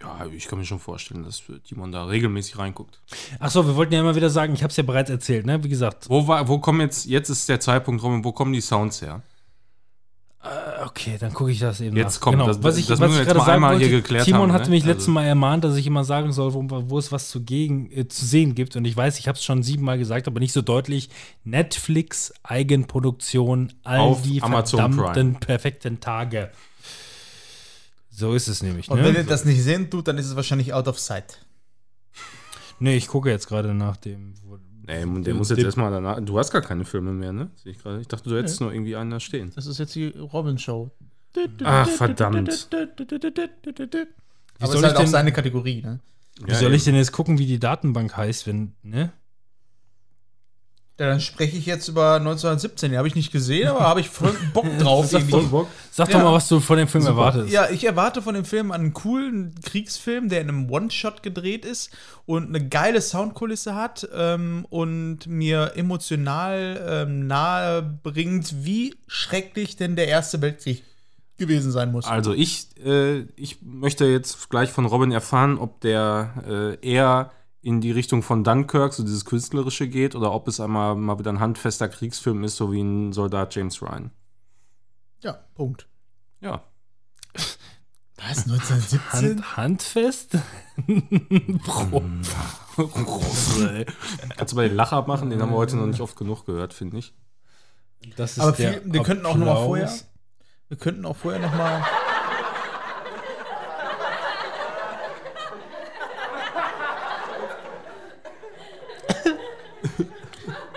ja, 0.00 0.26
ich 0.26 0.46
kann 0.46 0.58
mir 0.58 0.64
schon 0.64 0.78
vorstellen, 0.78 1.24
dass 1.24 1.42
Timon 1.64 1.92
da 1.92 2.04
regelmäßig 2.04 2.58
reinguckt. 2.58 3.00
Achso, 3.40 3.66
wir 3.66 3.74
wollten 3.74 3.92
ja 3.92 4.00
immer 4.00 4.14
wieder 4.14 4.30
sagen, 4.30 4.54
ich 4.54 4.62
habe 4.62 4.70
es 4.70 4.76
ja 4.76 4.82
bereits 4.82 5.10
erzählt, 5.10 5.46
ne? 5.46 5.62
Wie 5.64 5.68
gesagt. 5.68 6.08
Wo, 6.08 6.28
war, 6.28 6.46
wo 6.48 6.58
kommen 6.58 6.80
jetzt, 6.80 7.06
jetzt 7.06 7.28
ist 7.30 7.48
der 7.48 7.60
Zeitpunkt 7.60 8.02
rum, 8.02 8.24
wo 8.24 8.32
kommen 8.32 8.52
die 8.52 8.60
Sounds 8.60 9.02
her? 9.02 9.22
Äh, 10.48 10.84
Okay, 10.86 11.16
dann 11.20 11.34
gucke 11.34 11.50
ich 11.50 11.58
das 11.58 11.80
eben 11.80 11.96
Jetzt 11.96 12.14
nach. 12.14 12.20
kommt, 12.20 12.34
genau. 12.36 12.46
das- 12.46 12.62
was 12.62 12.76
ich, 12.78 12.86
das 12.86 12.98
was 13.00 13.08
müssen 13.08 13.18
wir 13.18 13.22
ich 13.22 13.26
jetzt 13.26 13.34
gerade 13.34 13.46
mal 13.46 13.54
einmal 13.54 13.72
wollte, 13.74 13.86
hier 13.86 13.96
geklärt 14.00 14.24
Timon 14.24 14.40
haben, 14.42 14.52
hatte 14.52 14.64
ne? 14.64 14.70
mich 14.70 14.82
Also- 14.84 14.92
letztes 14.92 15.08
Mal 15.08 15.24
ermahnt, 15.24 15.64
dass 15.64 15.76
ich 15.76 15.86
immer 15.86 16.04
sagen 16.04 16.32
soll, 16.32 16.54
wo, 16.54 16.64
wo 16.68 16.98
es 16.98 17.12
was 17.12 17.28
zugegen, 17.28 17.90
äh, 17.92 18.08
zu 18.08 18.24
sehen 18.24 18.54
gibt. 18.54 18.74
Und 18.76 18.84
ich 18.84 18.96
weiß, 18.96 19.18
ich 19.18 19.28
habe 19.28 19.36
es 19.36 19.44
schon 19.44 19.62
siebenmal 19.62 19.98
gesagt, 19.98 20.26
aber 20.28 20.40
nicht 20.40 20.52
so 20.52 20.62
deutlich. 20.62 21.10
Netflix 21.44 22.32
Eigenproduktion, 22.44 23.72
all 23.84 23.98
Auf 24.00 24.22
die 24.22 24.42
Amazon 24.42 24.92
verdammten 24.94 25.40
perfekten 25.40 26.00
Tage. 26.00 26.50
So 28.10 28.32
ist 28.34 28.48
es 28.48 28.62
nämlich. 28.62 28.88
Und 28.90 28.98
wenn 29.02 29.12
Ne? 29.12 29.18
ihr 29.20 29.24
das 29.24 29.44
nicht 29.44 29.62
sehen 29.62 29.90
tut, 29.90 30.08
dann 30.08 30.18
ist 30.18 30.26
es 30.26 30.36
wahrscheinlich 30.36 30.72
out 30.72 30.88
of 30.88 30.98
sight. 30.98 31.44
Nee, 32.80 32.96
ich 32.96 33.08
gucke 33.08 33.30
jetzt 33.30 33.48
gerade 33.48 33.74
nach 33.74 33.96
dem. 33.96 34.34
wo- 34.44 34.47
Nee, 34.88 35.22
der 35.22 35.34
muss 35.34 35.50
jetzt 35.50 35.62
erstmal 35.62 35.90
danach. 35.90 36.18
Du 36.20 36.38
hast 36.38 36.50
gar 36.50 36.62
keine 36.62 36.84
Filme 36.84 37.12
mehr, 37.12 37.32
ne? 37.32 37.50
Sehe 37.56 37.72
ich 37.72 37.78
gerade. 37.78 38.00
Ich 38.00 38.08
dachte, 38.08 38.28
du 38.30 38.36
hättest 38.36 38.60
nur 38.60 38.72
irgendwie 38.72 38.96
einen 38.96 39.10
da 39.10 39.20
stehen. 39.20 39.52
Das 39.54 39.66
ist 39.66 39.78
jetzt 39.78 39.94
die 39.94 40.06
Robin-Show. 40.08 40.90
Ach, 41.62 41.88
verdammt. 41.88 42.68
Aber 42.72 42.88
Wie 44.60 44.66
soll 44.66 44.74
ist 44.74 44.80
ich 44.80 44.82
halt 44.84 44.96
auch 44.96 45.00
denn- 45.00 45.06
seine 45.08 45.32
Kategorie, 45.32 45.82
ne? 45.82 46.00
Wie 46.44 46.54
soll 46.54 46.72
ich 46.74 46.84
denn 46.84 46.94
jetzt 46.94 47.12
gucken, 47.12 47.38
wie 47.38 47.46
die 47.46 47.58
Datenbank 47.58 48.16
heißt, 48.16 48.46
wenn, 48.46 48.72
ne? 48.82 49.12
Ja, 50.98 51.06
dann 51.06 51.20
spreche 51.20 51.56
ich 51.56 51.64
jetzt 51.64 51.86
über 51.86 52.14
1917. 52.16 52.90
Den 52.90 52.98
habe 52.98 53.06
ich 53.06 53.14
nicht 53.14 53.30
gesehen, 53.30 53.68
aber 53.68 53.80
habe 53.80 54.00
ich 54.00 54.08
voll 54.08 54.34
Bock 54.52 54.66
drauf. 54.78 55.06
Sag 55.06 55.28
Ja. 55.28 56.18
doch 56.18 56.24
mal, 56.24 56.32
was 56.32 56.48
du 56.48 56.58
von 56.58 56.76
dem 56.76 56.88
Film 56.88 57.06
erwartest. 57.06 57.52
Ja, 57.52 57.70
ich 57.70 57.84
erwarte 57.84 58.20
von 58.20 58.34
dem 58.34 58.44
Film 58.44 58.72
einen 58.72 58.92
coolen 58.94 59.54
Kriegsfilm, 59.62 60.28
der 60.28 60.40
in 60.40 60.48
einem 60.48 60.68
One-Shot 60.70 61.22
gedreht 61.22 61.64
ist 61.64 61.90
und 62.26 62.48
eine 62.48 62.68
geile 62.68 63.00
Soundkulisse 63.00 63.76
hat 63.76 64.08
ähm, 64.12 64.66
und 64.70 65.28
mir 65.28 65.72
emotional 65.76 66.84
ähm, 67.06 67.28
nahe 67.28 67.82
bringt, 68.02 68.64
wie 68.64 68.96
schrecklich 69.06 69.76
denn 69.76 69.94
der 69.94 70.08
Erste 70.08 70.40
Weltkrieg 70.42 70.82
gewesen 71.36 71.70
sein 71.70 71.92
muss. 71.92 72.06
Also 72.06 72.32
ich, 72.34 72.66
äh, 72.84 73.20
ich 73.36 73.58
möchte 73.62 74.04
jetzt 74.06 74.50
gleich 74.50 74.70
von 74.70 74.84
Robin 74.84 75.12
erfahren, 75.12 75.58
ob 75.58 75.80
der 75.80 76.76
äh, 76.82 76.84
eher 76.84 77.30
in 77.68 77.82
die 77.82 77.90
Richtung 77.90 78.22
von 78.22 78.44
Dunkirk, 78.44 78.94
so 78.94 79.02
dieses 79.02 79.26
Künstlerische 79.26 79.88
geht, 79.88 80.14
oder 80.14 80.32
ob 80.32 80.48
es 80.48 80.58
einmal 80.58 80.94
mal 80.94 81.18
wieder 81.18 81.30
ein 81.30 81.38
handfester 81.38 81.86
Kriegsfilm 81.90 82.42
ist, 82.42 82.56
so 82.56 82.72
wie 82.72 82.80
ein 82.80 83.12
Soldat 83.12 83.54
James 83.54 83.82
Ryan. 83.82 84.10
Ja, 85.22 85.34
Punkt. 85.54 85.86
Ja. 86.40 86.62
Was, 88.16 88.48
1917? 88.48 89.10
Hand, 89.12 89.56
handfest? 89.58 90.38
Kannst 94.36 94.52
du 94.52 94.56
mal 94.56 94.66
den 94.66 94.74
Lacher 94.76 95.06
machen? 95.06 95.28
Den 95.28 95.42
haben 95.42 95.50
wir 95.50 95.56
heute 95.58 95.76
noch 95.76 95.84
nicht 95.86 96.00
oft 96.00 96.16
genug 96.16 96.46
gehört, 96.46 96.72
finde 96.72 96.96
ich. 96.96 97.12
Das 98.16 98.38
ist 98.38 98.40
Aber 98.40 98.52
der 98.52 98.80
viel, 98.80 98.94
wir 98.94 99.02
könnten 99.02 99.26
auch 99.26 99.36
noch 99.36 99.44
mal 99.44 99.62
vorher. 99.62 99.92
Wir 100.68 100.78
könnten 100.78 101.04
auch 101.04 101.16
vorher 101.16 101.42
noch 101.42 101.54
mal. 101.54 101.84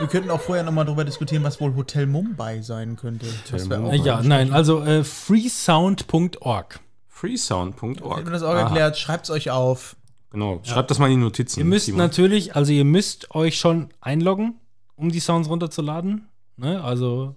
Wir 0.01 0.07
könnten 0.07 0.31
auch 0.31 0.41
vorher 0.41 0.63
noch 0.63 0.71
mal 0.71 0.83
darüber 0.83 1.05
diskutieren, 1.05 1.43
was 1.43 1.61
wohl 1.61 1.75
Hotel 1.75 2.07
Mumbai 2.07 2.61
sein 2.61 2.95
könnte. 2.95 3.27
Das 3.51 3.69
wär 3.69 3.81
auch 3.83 3.93
Äh, 3.93 3.97
Ja, 3.97 4.23
nein, 4.23 4.51
also 4.51 4.81
äh, 4.81 5.03
freesound.org. 5.03 6.79
Freesound.org. 7.07 8.25
Wenn 8.25 8.33
das 8.33 8.41
auch 8.41 8.49
Aha, 8.49 8.61
erklärt, 8.61 8.97
schreibt 8.97 9.25
es 9.25 9.29
euch 9.29 9.51
auf. 9.51 9.95
Genau. 10.31 10.59
Schreibt 10.63 10.89
das 10.89 10.97
mal 10.97 11.05
in 11.11 11.17
die 11.19 11.23
Notizen. 11.23 11.59
Ihr 11.59 11.65
müsst 11.65 11.85
Simon. 11.85 11.99
natürlich, 11.99 12.55
also 12.55 12.71
ihr 12.71 12.83
müsst 12.83 13.35
euch 13.35 13.59
schon 13.59 13.89
einloggen, 14.01 14.55
um 14.95 15.11
die 15.11 15.19
Sounds 15.19 15.47
runterzuladen. 15.47 16.27
Ne? 16.57 16.83
Also 16.83 17.35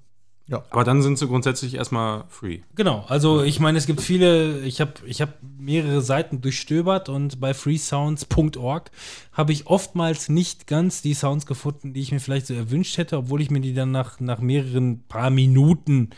Aber 0.70 0.84
dann 0.84 1.00
sind 1.00 1.18
sie 1.18 1.26
grundsätzlich 1.26 1.74
erstmal 1.74 2.24
free. 2.28 2.60
Genau, 2.74 3.04
also 3.08 3.42
ich 3.42 3.60
meine, 3.60 3.78
es 3.78 3.86
gibt 3.86 4.02
viele, 4.02 4.60
ich 4.60 4.80
habe 4.80 4.92
ich 5.06 5.22
hab 5.22 5.38
mehrere 5.58 6.02
Seiten 6.02 6.42
durchstöbert 6.42 7.08
und 7.08 7.40
bei 7.40 7.54
freesounds.org 7.54 8.90
habe 9.32 9.52
ich 9.52 9.66
oftmals 9.66 10.28
nicht 10.28 10.66
ganz 10.66 11.00
die 11.00 11.14
Sounds 11.14 11.46
gefunden, 11.46 11.94
die 11.94 12.00
ich 12.02 12.12
mir 12.12 12.20
vielleicht 12.20 12.46
so 12.46 12.54
erwünscht 12.54 12.98
hätte, 12.98 13.16
obwohl 13.16 13.40
ich 13.40 13.50
mir 13.50 13.60
die 13.60 13.72
dann 13.72 13.90
nach, 13.90 14.20
nach 14.20 14.40
mehreren 14.40 15.02
paar 15.08 15.30
Minuten 15.30 16.10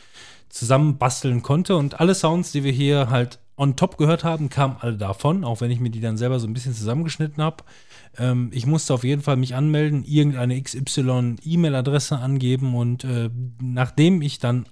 zusammenbasteln 0.49 1.43
konnte. 1.43 1.77
Und 1.77 2.01
alle 2.01 2.15
Sounds, 2.15 2.51
die 2.51 2.65
wir 2.65 2.73
hier 2.73 3.11
halt 3.11 3.39
on 3.57 3.77
top 3.77 3.97
gehört 3.97 4.25
haben, 4.25 4.49
kamen 4.49 4.77
alle 4.81 4.97
davon, 4.97 5.45
auch 5.45 5.61
wenn 5.61 5.71
ich 5.71 5.81
mir 5.81 5.91
die 5.91 6.01
dann 6.01 6.17
selber 6.17 6.39
so 6.39 6.47
ein 6.47 6.53
bisschen 6.53 6.75
zusammengeschnitten 6.75 7.43
habe. 7.43 7.65
Ähm, 8.19 8.51
ich 8.53 8.67
musste 8.67 8.95
auf 8.95 9.05
jeden 9.05 9.23
Fall 9.23 9.37
mich 9.37 9.55
anmelden, 9.55 10.05
irgendeine 10.05 10.61
XY-E-Mail-Adresse 10.61 12.19
angeben 12.19 12.75
und 12.75 13.05
äh, 13.05 13.31
nachdem 13.61 14.23
ich 14.23 14.39
dann 14.39 14.67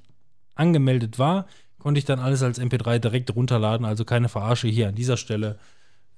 angemeldet 0.54 1.18
war, 1.18 1.46
konnte 1.78 1.98
ich 1.98 2.04
dann 2.04 2.18
alles 2.18 2.42
als 2.42 2.60
MP3 2.60 2.98
direkt 2.98 3.34
runterladen. 3.34 3.84
Also 3.84 4.04
keine 4.04 4.28
Verarsche 4.28 4.68
hier 4.68 4.88
an 4.88 4.94
dieser 4.94 5.16
Stelle. 5.16 5.58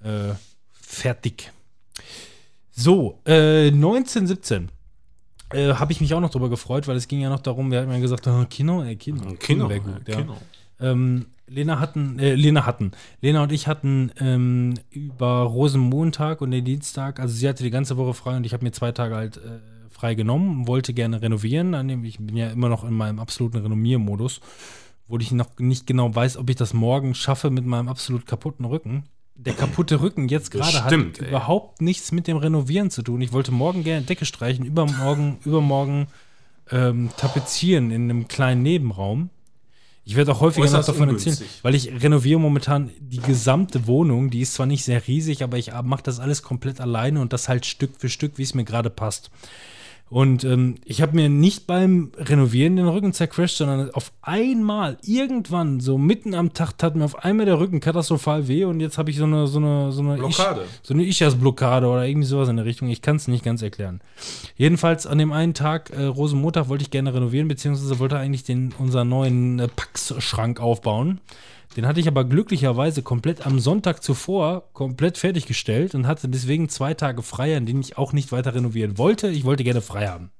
Äh, 0.02 0.34
fertig. 0.72 1.52
So, 2.70 3.20
äh, 3.24 3.68
1917 3.68 4.70
äh, 5.52 5.74
habe 5.74 5.92
ich 5.92 6.00
mich 6.00 6.12
auch 6.14 6.20
noch 6.20 6.30
drüber 6.30 6.50
gefreut, 6.50 6.86
weil 6.86 6.96
es 6.96 7.08
ging 7.08 7.20
ja 7.20 7.30
noch 7.30 7.40
darum, 7.40 7.70
wir 7.70 7.80
hatten 7.80 7.90
ja 7.90 7.98
gesagt, 7.98 8.26
oh, 8.26 8.44
Kino, 8.48 8.84
äh, 8.84 8.96
Kino, 8.96 9.34
Kino, 9.38 9.68
wär 9.68 9.80
gut, 9.80 10.06
ja, 10.06 10.14
ja. 10.14 10.20
Kino. 10.20 10.36
Ähm, 10.80 11.26
Lena 11.48 11.78
hatten, 11.78 12.18
äh, 12.18 12.34
Lena 12.34 12.66
hatten, 12.66 12.90
Lena 13.20 13.42
und 13.42 13.52
ich 13.52 13.68
hatten 13.68 14.10
ähm, 14.18 14.74
über 14.90 15.42
Rosenmontag 15.42 16.40
und 16.40 16.50
den 16.50 16.64
Dienstag, 16.64 17.20
also 17.20 17.34
sie 17.34 17.48
hatte 17.48 17.62
die 17.62 17.70
ganze 17.70 17.96
Woche 17.96 18.14
frei 18.14 18.36
und 18.36 18.44
ich 18.44 18.52
habe 18.52 18.64
mir 18.64 18.72
zwei 18.72 18.90
Tage 18.90 19.14
halt 19.14 19.36
äh, 19.36 19.60
frei 19.88 20.14
genommen, 20.14 20.66
wollte 20.66 20.92
gerne 20.92 21.22
renovieren, 21.22 21.74
an 21.74 21.88
dem 21.88 22.04
ich 22.04 22.18
bin 22.18 22.36
ja 22.36 22.50
immer 22.50 22.68
noch 22.68 22.84
in 22.84 22.94
meinem 22.94 23.20
absoluten 23.20 23.58
Renoviermodus, 23.58 24.40
wo 25.06 25.18
ich 25.18 25.30
noch 25.30 25.58
nicht 25.58 25.86
genau 25.86 26.12
weiß, 26.12 26.36
ob 26.36 26.50
ich 26.50 26.56
das 26.56 26.74
morgen 26.74 27.14
schaffe 27.14 27.50
mit 27.50 27.64
meinem 27.64 27.88
absolut 27.88 28.26
kaputten 28.26 28.64
Rücken. 28.64 29.04
Der 29.36 29.54
kaputte 29.54 30.00
Rücken 30.00 30.28
jetzt 30.28 30.50
gerade 30.50 30.82
hat 30.82 30.92
ey. 30.92 31.28
überhaupt 31.28 31.80
nichts 31.80 32.10
mit 32.10 32.26
dem 32.26 32.38
Renovieren 32.38 32.90
zu 32.90 33.02
tun. 33.02 33.20
Ich 33.20 33.32
wollte 33.32 33.52
morgen 33.52 33.84
gerne 33.84 34.04
Decke 34.04 34.24
streichen, 34.24 34.64
übermorgen, 34.64 35.38
übermorgen 35.44 36.08
ähm, 36.70 37.10
tapezieren 37.16 37.90
in 37.90 38.10
einem 38.10 38.28
kleinen 38.28 38.62
Nebenraum. 38.62 39.30
Ich 40.08 40.14
werde 40.14 40.30
auch 40.30 40.40
häufiger 40.40 40.70
noch 40.70 40.84
davon 40.84 41.08
erzählen, 41.08 41.34
ungünstig. 41.34 41.48
weil 41.62 41.74
ich 41.74 41.90
renoviere 42.00 42.38
momentan 42.38 42.92
die 43.00 43.18
gesamte 43.18 43.88
Wohnung. 43.88 44.30
Die 44.30 44.40
ist 44.40 44.54
zwar 44.54 44.66
nicht 44.66 44.84
sehr 44.84 45.04
riesig, 45.08 45.42
aber 45.42 45.58
ich 45.58 45.72
mache 45.82 46.04
das 46.04 46.20
alles 46.20 46.44
komplett 46.44 46.80
alleine 46.80 47.20
und 47.20 47.32
das 47.32 47.48
halt 47.48 47.66
Stück 47.66 47.90
für 47.98 48.08
Stück, 48.08 48.38
wie 48.38 48.44
es 48.44 48.54
mir 48.54 48.62
gerade 48.62 48.88
passt. 48.88 49.32
Und 50.08 50.44
ähm, 50.44 50.76
ich 50.84 51.02
habe 51.02 51.16
mir 51.16 51.28
nicht 51.28 51.66
beim 51.66 52.12
Renovieren 52.16 52.76
den 52.76 52.86
Rücken 52.86 53.12
zercrasht, 53.12 53.56
sondern 53.56 53.90
auf 53.90 54.12
einmal, 54.22 54.98
irgendwann, 55.02 55.80
so 55.80 55.98
mitten 55.98 56.32
am 56.34 56.52
Tag, 56.52 56.78
tat 56.78 56.94
mir 56.94 57.04
auf 57.04 57.24
einmal 57.24 57.44
der 57.44 57.58
Rücken 57.58 57.80
katastrophal 57.80 58.46
weh 58.46 58.64
und 58.64 58.78
jetzt 58.78 58.98
habe 58.98 59.10
ich 59.10 59.16
so 59.16 59.24
eine, 59.24 59.48
so 59.48 59.58
eine, 59.58 59.90
so 59.90 60.02
eine 60.02 60.14
Blockade. 60.14 60.62
Ich, 60.62 60.86
so 60.86 60.94
eine 60.94 61.04
Ischias-Blockade 61.04 61.88
oder 61.88 62.06
irgendwie 62.06 62.28
sowas 62.28 62.48
in 62.48 62.56
der 62.56 62.64
Richtung. 62.64 62.88
Ich 62.88 63.02
kann 63.02 63.16
es 63.16 63.26
nicht 63.26 63.44
ganz 63.44 63.62
erklären. 63.62 64.00
Jedenfalls 64.56 65.08
an 65.08 65.18
dem 65.18 65.32
einen 65.32 65.54
Tag, 65.54 65.90
äh, 65.90 66.04
Rosenmontag, 66.04 66.68
wollte 66.68 66.82
ich 66.82 66.90
gerne 66.92 67.12
renovieren, 67.12 67.48
beziehungsweise 67.48 67.98
wollte 67.98 68.16
eigentlich 68.16 68.44
den, 68.44 68.72
unseren 68.78 69.08
neuen 69.08 69.58
äh, 69.58 69.66
Pax-Schrank 69.66 70.60
aufbauen. 70.60 71.20
Den 71.76 71.86
hatte 71.86 72.00
ich 72.00 72.08
aber 72.08 72.24
glücklicherweise 72.24 73.02
komplett 73.02 73.46
am 73.46 73.60
Sonntag 73.60 74.02
zuvor 74.02 74.64
komplett 74.72 75.18
fertiggestellt 75.18 75.94
und 75.94 76.06
hatte 76.06 76.28
deswegen 76.28 76.70
zwei 76.70 76.94
Tage 76.94 77.22
frei, 77.22 77.54
an 77.54 77.66
denen 77.66 77.80
ich 77.80 77.98
auch 77.98 78.14
nicht 78.14 78.32
weiter 78.32 78.54
renovieren 78.54 78.96
wollte. 78.96 79.28
Ich 79.28 79.44
wollte 79.44 79.62
gerne 79.62 79.82
frei 79.82 80.08
haben. 80.08 80.30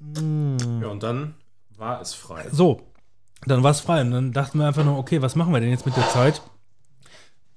Ja, 0.00 0.88
und 0.88 1.02
dann 1.02 1.34
war 1.76 2.00
es 2.00 2.14
frei. 2.14 2.46
So, 2.50 2.80
dann 3.44 3.62
war 3.62 3.72
es 3.72 3.80
frei 3.80 4.00
und 4.00 4.10
dann 4.10 4.32
dachten 4.32 4.58
wir 4.58 4.66
einfach 4.66 4.84
nur, 4.84 4.98
okay, 4.98 5.20
was 5.20 5.36
machen 5.36 5.52
wir 5.52 5.60
denn 5.60 5.70
jetzt 5.70 5.84
mit 5.84 5.96
der 5.96 6.08
Zeit? 6.08 6.40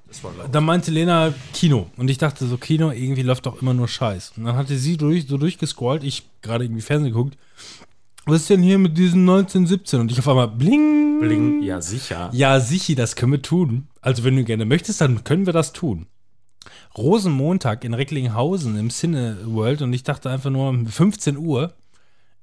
Das 0.07 0.23
war. 0.23 0.31
Dann 0.51 0.65
meinte 0.65 0.91
Lena 0.91 1.33
Kino 1.53 1.87
und 1.95 2.09
ich 2.09 2.17
dachte 2.17 2.45
so, 2.45 2.57
Kino, 2.57 2.91
irgendwie 2.91 3.21
läuft 3.21 3.45
doch 3.45 3.61
immer 3.61 3.73
nur 3.73 3.87
Scheiß. 3.87 4.33
Und 4.35 4.45
dann 4.45 4.55
hatte 4.55 4.77
sie 4.77 4.97
durch, 4.97 5.27
so 5.27 5.37
durchgescrollt, 5.37 6.03
ich 6.03 6.27
gerade 6.41 6.65
irgendwie 6.65 6.81
Fernsehen 6.81 7.13
geguckt. 7.13 7.37
Was 8.25 8.41
ist 8.41 8.49
denn 8.49 8.61
hier 8.61 8.77
mit 8.77 8.97
diesen 8.97 9.21
1917? 9.21 10.01
Und 10.01 10.11
ich 10.11 10.19
auf 10.19 10.27
einmal 10.27 10.47
bling. 10.47 11.19
Bling, 11.19 11.61
ja 11.63 11.81
sicher. 11.81 12.29
Ja, 12.31 12.59
sicher, 12.59 12.95
das 12.95 13.15
können 13.15 13.31
wir 13.33 13.41
tun. 13.41 13.87
Also, 14.01 14.23
wenn 14.23 14.35
du 14.35 14.43
gerne 14.43 14.65
möchtest, 14.65 15.01
dann 15.01 15.23
können 15.23 15.45
wir 15.45 15.53
das 15.53 15.73
tun. 15.73 16.07
Rosenmontag 16.97 17.83
in 17.83 17.93
Recklinghausen 17.93 18.77
im 18.77 18.89
Cine 18.89 19.37
World 19.45 19.81
und 19.81 19.93
ich 19.93 20.03
dachte 20.03 20.29
einfach 20.29 20.49
nur 20.49 20.73
15 20.85 21.37
Uhr. 21.37 21.73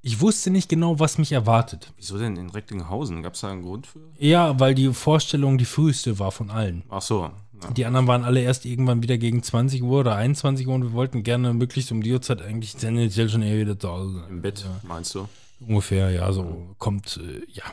Ich 0.02 0.20
wusste 0.20 0.50
nicht 0.50 0.68
genau, 0.68 1.00
was 1.00 1.18
mich 1.18 1.32
erwartet. 1.32 1.92
Wieso 1.96 2.16
denn 2.16 2.36
in 2.36 2.50
Recklinghausen? 2.50 3.22
Gab 3.22 3.34
es 3.34 3.40
da 3.40 3.50
einen 3.50 3.62
Grund 3.62 3.88
für? 3.88 3.98
Ja, 4.18 4.58
weil 4.60 4.74
die 4.74 4.92
Vorstellung 4.92 5.58
die 5.58 5.64
früheste 5.64 6.18
war 6.20 6.30
von 6.30 6.50
allen. 6.50 6.84
Ach 6.88 7.02
so. 7.02 7.30
Ja. 7.62 7.70
Die 7.70 7.86
anderen 7.86 8.06
waren 8.06 8.24
alle 8.24 8.40
erst 8.40 8.66
irgendwann 8.66 9.02
wieder 9.02 9.18
gegen 9.18 9.42
20 9.42 9.82
Uhr 9.82 10.00
oder 10.00 10.14
21 10.14 10.68
Uhr 10.68 10.74
und 10.74 10.82
wir 10.84 10.92
wollten 10.92 11.22
gerne 11.22 11.55
möglichst 11.55 11.90
um 11.90 12.02
die 12.02 12.12
Uhrzeit 12.12 12.40
eigentlich 12.40 12.76
tendenziell 12.76 13.28
schon 13.28 13.42
eher 13.42 13.58
wieder 13.58 13.78
zu 13.78 13.88
Hause 13.88 14.20
sein. 14.20 14.24
Im 14.30 14.42
Bett, 14.42 14.64
meinst 14.86 15.14
du? 15.14 15.28
Ungefähr, 15.60 16.10
ja, 16.10 16.32
so 16.32 16.74
kommt, 16.78 17.18
äh, 17.22 17.42
ja. 17.50 17.64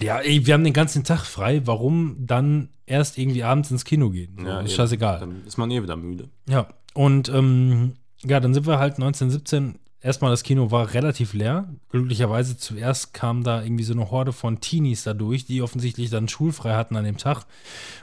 Ja, 0.00 0.18
ey, 0.20 0.46
wir 0.46 0.54
haben 0.54 0.64
den 0.64 0.72
ganzen 0.72 1.04
Tag 1.04 1.24
frei. 1.26 1.66
Warum 1.66 2.16
dann 2.18 2.70
erst 2.86 3.18
irgendwie 3.18 3.42
abends 3.42 3.70
ins 3.70 3.84
Kino 3.84 4.10
gehen? 4.10 4.36
So, 4.38 4.44
ist 4.44 4.58
eben. 4.58 4.68
scheißegal. 4.68 5.20
Dann 5.20 5.46
ist 5.46 5.58
man 5.58 5.70
eh 5.70 5.82
wieder 5.82 5.96
müde. 5.96 6.30
Ja, 6.48 6.68
und 6.94 7.28
ähm, 7.28 7.94
ja, 8.24 8.40
dann 8.40 8.54
sind 8.54 8.66
wir 8.66 8.78
halt 8.78 8.94
1917. 8.94 9.78
Erstmal, 10.02 10.32
das 10.32 10.42
Kino 10.42 10.72
war 10.72 10.94
relativ 10.94 11.32
leer. 11.32 11.68
Glücklicherweise 11.90 12.56
zuerst 12.56 13.14
kam 13.14 13.44
da 13.44 13.62
irgendwie 13.62 13.84
so 13.84 13.92
eine 13.92 14.10
Horde 14.10 14.32
von 14.32 14.60
Teenies 14.60 15.04
da 15.04 15.14
durch, 15.14 15.46
die 15.46 15.62
offensichtlich 15.62 16.10
dann 16.10 16.26
schulfrei 16.26 16.74
hatten 16.74 16.96
an 16.96 17.04
dem 17.04 17.18
Tag. 17.18 17.46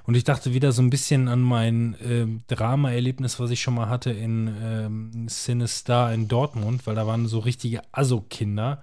Und 0.06 0.16
ich 0.16 0.24
dachte 0.24 0.54
wieder 0.54 0.72
so 0.72 0.82
ein 0.82 0.90
bisschen 0.90 1.28
an 1.28 1.42
mein 1.42 1.98
ähm, 2.02 2.42
Drama-Erlebnis, 2.48 3.38
was 3.40 3.52
ich 3.52 3.62
schon 3.62 3.76
mal 3.76 3.90
hatte 3.90 4.12
in 4.12 4.50
ähm, 4.64 5.28
Cinestar 5.28 6.14
in 6.14 6.30
Dortmund, 6.30 6.88
weil 6.88 6.96
da 6.96 7.06
waren 7.06 7.28
so 7.28 7.40
richtige 7.40 7.82
Asso-Kinder 7.92 8.82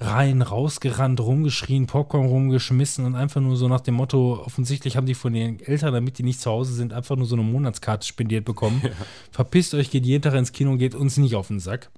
rein, 0.00 0.42
rausgerannt, 0.42 1.20
rumgeschrien, 1.20 1.86
Popcorn 1.86 2.26
rumgeschmissen 2.26 3.04
und 3.06 3.14
einfach 3.14 3.40
nur 3.40 3.56
so 3.56 3.68
nach 3.68 3.80
dem 3.80 3.94
Motto, 3.94 4.42
offensichtlich 4.44 4.96
haben 4.96 5.06
die 5.06 5.14
von 5.14 5.34
ihren 5.34 5.60
Eltern, 5.60 5.94
damit 5.94 6.18
die 6.18 6.22
nicht 6.22 6.40
zu 6.40 6.50
Hause 6.50 6.74
sind, 6.74 6.92
einfach 6.92 7.16
nur 7.16 7.26
so 7.26 7.36
eine 7.36 7.44
Monatskarte 7.44 8.06
spendiert 8.06 8.44
bekommen. 8.44 8.82
Verpisst 9.30 9.72
euch, 9.72 9.90
geht 9.90 10.04
jeden 10.04 10.22
Tag 10.22 10.34
ins 10.34 10.52
Kino 10.52 10.72
und 10.72 10.78
geht 10.78 10.94
uns 10.94 11.16
nicht 11.16 11.34
auf 11.36 11.46
den 11.48 11.60
Sack. 11.60 11.90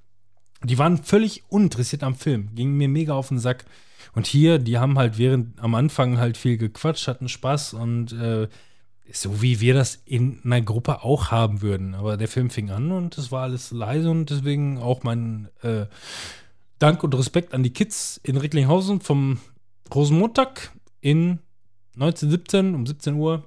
Die 0.64 0.78
waren 0.78 1.02
völlig 1.02 1.44
uninteressiert 1.48 2.02
am 2.02 2.14
Film, 2.14 2.54
gingen 2.54 2.76
mir 2.76 2.88
mega 2.88 3.14
auf 3.14 3.28
den 3.28 3.38
Sack. 3.38 3.64
Und 4.14 4.26
hier, 4.26 4.58
die 4.58 4.78
haben 4.78 4.98
halt 4.98 5.18
während 5.18 5.60
am 5.60 5.74
Anfang 5.74 6.18
halt 6.18 6.36
viel 6.36 6.56
gequatscht, 6.56 7.06
hatten 7.06 7.28
Spaß 7.28 7.74
und 7.74 8.12
äh, 8.12 8.48
so 9.12 9.40
wie 9.40 9.60
wir 9.60 9.74
das 9.74 10.02
in 10.04 10.40
einer 10.44 10.60
Gruppe 10.60 11.02
auch 11.02 11.30
haben 11.30 11.62
würden. 11.62 11.94
Aber 11.94 12.16
der 12.16 12.28
Film 12.28 12.50
fing 12.50 12.70
an 12.70 12.90
und 12.92 13.16
es 13.18 13.30
war 13.30 13.44
alles 13.44 13.70
leise 13.70 14.10
und 14.10 14.30
deswegen 14.30 14.78
auch 14.78 15.02
mein 15.02 15.48
äh, 15.62 15.86
Dank 16.78 17.02
und 17.02 17.14
Respekt 17.14 17.54
an 17.54 17.62
die 17.62 17.72
Kids 17.72 18.20
in 18.22 18.36
Recklinghausen 18.36 19.00
vom 19.00 19.38
Rosenmontag 19.94 20.72
in 21.00 21.38
1917 21.94 22.74
um 22.74 22.86
17 22.86 23.14
Uhr. 23.14 23.44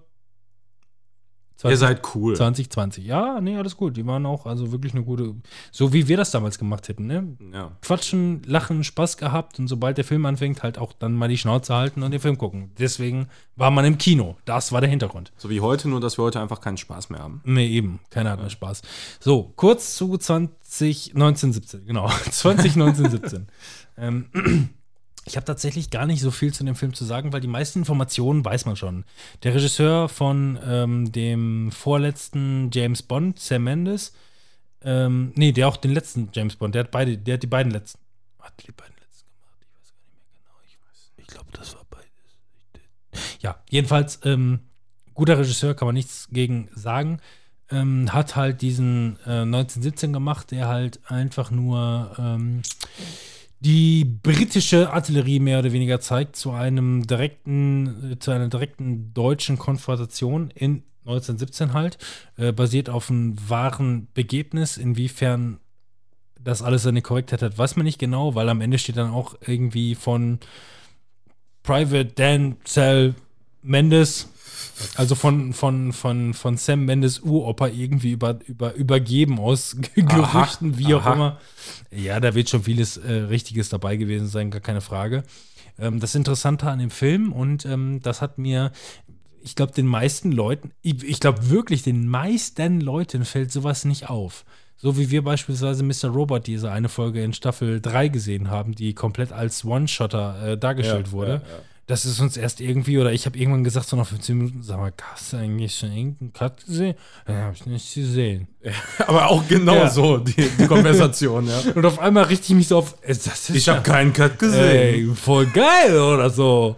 Ihr 1.63 1.77
seid 1.77 2.01
cool. 2.15 2.35
2020. 2.35 3.05
Ja, 3.05 3.39
nee, 3.41 3.57
alles 3.57 3.77
gut. 3.77 3.97
Die 3.97 4.05
waren 4.05 4.25
auch 4.25 4.45
also 4.45 4.71
wirklich 4.71 4.93
eine 4.93 5.03
gute, 5.03 5.35
so 5.71 5.93
wie 5.93 6.07
wir 6.07 6.17
das 6.17 6.31
damals 6.31 6.57
gemacht 6.57 6.87
hätten, 6.89 7.07
ne? 7.07 7.37
Ja. 7.53 7.71
Quatschen, 7.81 8.41
lachen, 8.45 8.83
Spaß 8.83 9.17
gehabt 9.17 9.59
und 9.59 9.67
sobald 9.67 9.97
der 9.97 10.05
Film 10.05 10.25
anfängt, 10.25 10.63
halt 10.63 10.77
auch 10.77 10.93
dann 10.93 11.13
mal 11.13 11.27
die 11.27 11.37
Schnauze 11.37 11.75
halten 11.75 12.03
und 12.03 12.11
den 12.11 12.19
Film 12.19 12.37
gucken. 12.37 12.71
Deswegen 12.79 13.27
war 13.55 13.71
man 13.71 13.85
im 13.85 13.97
Kino. 13.97 14.37
Das 14.45 14.71
war 14.71 14.81
der 14.81 14.89
Hintergrund. 14.89 15.31
So 15.37 15.49
wie 15.49 15.61
heute, 15.61 15.87
nur 15.89 15.99
dass 15.99 16.17
wir 16.17 16.23
heute 16.23 16.41
einfach 16.41 16.61
keinen 16.61 16.77
Spaß 16.77 17.09
mehr 17.09 17.19
haben. 17.19 17.41
Nee, 17.43 17.67
eben. 17.67 17.99
Keiner 18.09 18.31
hat 18.31 18.39
mehr 18.39 18.49
Spaß. 18.49 18.81
So, 19.19 19.53
kurz 19.55 19.95
zu 19.95 20.17
20, 20.17 21.13
1917, 21.13 21.85
genau. 21.85 22.09
2019, 22.31 23.47
ähm, 23.97 24.29
ich 25.25 25.35
habe 25.35 25.45
tatsächlich 25.45 25.89
gar 25.89 26.05
nicht 26.05 26.21
so 26.21 26.31
viel 26.31 26.53
zu 26.53 26.63
dem 26.63 26.75
Film 26.75 26.93
zu 26.93 27.05
sagen, 27.05 27.31
weil 27.31 27.41
die 27.41 27.47
meisten 27.47 27.79
Informationen 27.79 28.43
weiß 28.43 28.65
man 28.65 28.75
schon. 28.75 29.05
Der 29.43 29.53
Regisseur 29.53 30.09
von 30.09 30.59
ähm, 30.65 31.11
dem 31.11 31.71
vorletzten 31.71 32.69
James 32.73 33.03
Bond, 33.03 33.39
Sam 33.39 33.63
Mendes, 33.63 34.13
ähm, 34.83 35.31
nee, 35.35 35.51
der 35.51 35.67
auch 35.67 35.77
den 35.77 35.93
letzten 35.93 36.29
James 36.33 36.55
Bond, 36.55 36.73
der 36.73 36.85
hat 36.85 36.91
beide, 36.91 37.17
der 37.17 37.35
hat 37.35 37.43
die 37.43 37.47
beiden 37.47 37.71
letzten, 37.71 37.99
hat 38.39 38.53
die 38.65 38.71
beiden 38.71 38.95
letzten 38.99 39.27
gemacht, 39.29 39.59
ich 39.61 39.67
weiß 39.77 39.93
gar 39.93 40.09
nicht 40.09 40.23
mehr 40.23 40.31
genau, 40.39 40.55
ich 40.65 40.77
weiß, 40.81 41.11
ich 41.17 41.27
glaube, 41.27 41.49
das 41.53 41.75
war 41.75 41.85
beides. 41.89 43.41
Ja, 43.41 43.61
jedenfalls, 43.69 44.19
ähm, 44.23 44.61
guter 45.13 45.37
Regisseur, 45.37 45.75
kann 45.75 45.87
man 45.87 45.95
nichts 45.95 46.29
gegen 46.31 46.69
sagen. 46.73 47.19
Ähm, 47.69 48.11
hat 48.11 48.35
halt 48.35 48.61
diesen 48.61 49.17
äh, 49.25 49.43
1917 49.43 50.11
gemacht, 50.11 50.51
der 50.51 50.67
halt 50.67 50.99
einfach 51.09 51.51
nur 51.51 52.15
ähm, 52.17 52.63
die 53.61 54.03
britische 54.05 54.91
Artillerie 54.91 55.39
mehr 55.39 55.59
oder 55.59 55.71
weniger 55.71 56.01
zeigt 56.01 56.35
zu 56.35 56.51
einem 56.51 57.05
direkten, 57.05 58.13
äh, 58.13 58.19
zu 58.19 58.31
einer 58.31 58.49
direkten 58.49 59.13
deutschen 59.13 59.57
Konfrontation 59.57 60.49
in 60.51 60.83
1917 61.05 61.73
halt, 61.73 61.97
äh, 62.37 62.51
basiert 62.51 62.89
auf 62.89 63.09
einem 63.09 63.35
wahren 63.49 64.07
Begebnis. 64.13 64.77
Inwiefern 64.77 65.59
das 66.39 66.63
alles 66.63 66.83
seine 66.83 67.03
Korrektheit 67.03 67.43
hat, 67.43 67.57
weiß 67.57 67.75
man 67.75 67.85
nicht 67.85 67.99
genau, 67.99 68.33
weil 68.33 68.49
am 68.49 68.61
Ende 68.61 68.79
steht 68.79 68.97
dann 68.97 69.11
auch 69.11 69.35
irgendwie 69.45 69.93
von 69.93 70.39
Private 71.61 72.05
Dan 72.05 72.57
Cell 72.65 73.13
Mendes, 73.61 74.29
also 74.95 75.15
von, 75.15 75.53
von, 75.53 75.93
von, 75.93 76.33
von 76.33 76.57
Sam 76.57 76.85
Mendes 76.85 77.19
Uropa 77.19 77.67
irgendwie 77.67 78.11
über, 78.11 78.39
über, 78.47 78.73
übergeben 78.73 79.39
aus 79.39 79.77
Gerüchten, 79.95 80.77
wie 80.77 80.93
auch 80.93 81.05
aha. 81.05 81.13
immer. 81.13 81.39
Ja, 81.91 82.19
da 82.19 82.35
wird 82.35 82.49
schon 82.49 82.63
vieles 82.63 82.97
äh, 82.97 83.11
Richtiges 83.11 83.69
dabei 83.69 83.97
gewesen 83.97 84.27
sein, 84.27 84.51
gar 84.51 84.61
keine 84.61 84.81
Frage. 84.81 85.23
Ähm, 85.79 85.99
das 85.99 86.15
Interessante 86.15 86.69
an 86.69 86.79
dem 86.79 86.91
Film 86.91 87.31
und 87.31 87.65
ähm, 87.65 87.99
das 88.01 88.21
hat 88.21 88.37
mir, 88.37 88.71
ich 89.41 89.55
glaube, 89.55 89.73
den 89.73 89.87
meisten 89.87 90.31
Leuten, 90.31 90.71
ich, 90.81 91.03
ich 91.03 91.19
glaube 91.19 91.49
wirklich, 91.49 91.83
den 91.83 92.07
meisten 92.07 92.81
Leuten 92.81 93.25
fällt 93.25 93.51
sowas 93.51 93.85
nicht 93.85 94.09
auf. 94.09 94.45
So 94.77 94.97
wie 94.97 95.11
wir 95.11 95.23
beispielsweise 95.23 95.83
Mr. 95.83 96.09
Robot 96.09 96.47
diese 96.47 96.71
eine 96.71 96.89
Folge 96.89 97.23
in 97.23 97.33
Staffel 97.33 97.81
3 97.81 98.07
gesehen 98.07 98.49
haben, 98.49 98.73
die 98.73 98.95
komplett 98.95 99.31
als 99.31 99.63
One-Shotter 99.63 100.53
äh, 100.53 100.57
dargestellt 100.57 101.11
wurde. 101.11 101.43
Das 101.87 102.05
ist 102.05 102.19
uns 102.21 102.37
erst 102.37 102.61
irgendwie, 102.61 102.97
oder 102.99 103.11
ich 103.11 103.25
habe 103.25 103.37
irgendwann 103.37 103.63
gesagt, 103.65 103.87
so 103.89 103.97
nach 103.97 104.07
15 104.07 104.37
Minuten, 104.37 104.61
sag 104.63 104.77
mal, 104.77 104.93
hast 105.13 105.33
du 105.33 105.37
eigentlich 105.37 105.75
schon 105.75 105.91
irgendeinen 105.91 106.31
Cut 106.31 106.65
gesehen? 106.65 106.95
Ja, 107.27 107.33
habe 107.41 107.55
ich 107.55 107.65
nicht 107.65 107.93
gesehen. 107.93 108.47
Aber 109.07 109.29
auch 109.29 109.45
genau 109.47 109.73
Ja. 109.75 109.89
so, 109.89 110.17
die, 110.19 110.47
die 110.57 110.67
Konversation, 110.67 111.47
ja. 111.47 111.59
Und 111.75 111.85
auf 111.85 111.99
einmal 111.99 112.25
richte 112.25 112.45
ich 112.45 112.55
mich 112.55 112.67
so 112.69 112.77
auf, 112.77 112.95
Ich 113.53 113.65
ja- 113.65 113.73
habe 113.75 113.83
keinen 113.83 114.13
Cut 114.13 114.39
gesehen. 114.39 114.63
Ey, 114.63 115.05
voll 115.15 115.47
geil 115.47 115.99
oder 115.99 116.29
so. 116.29 116.77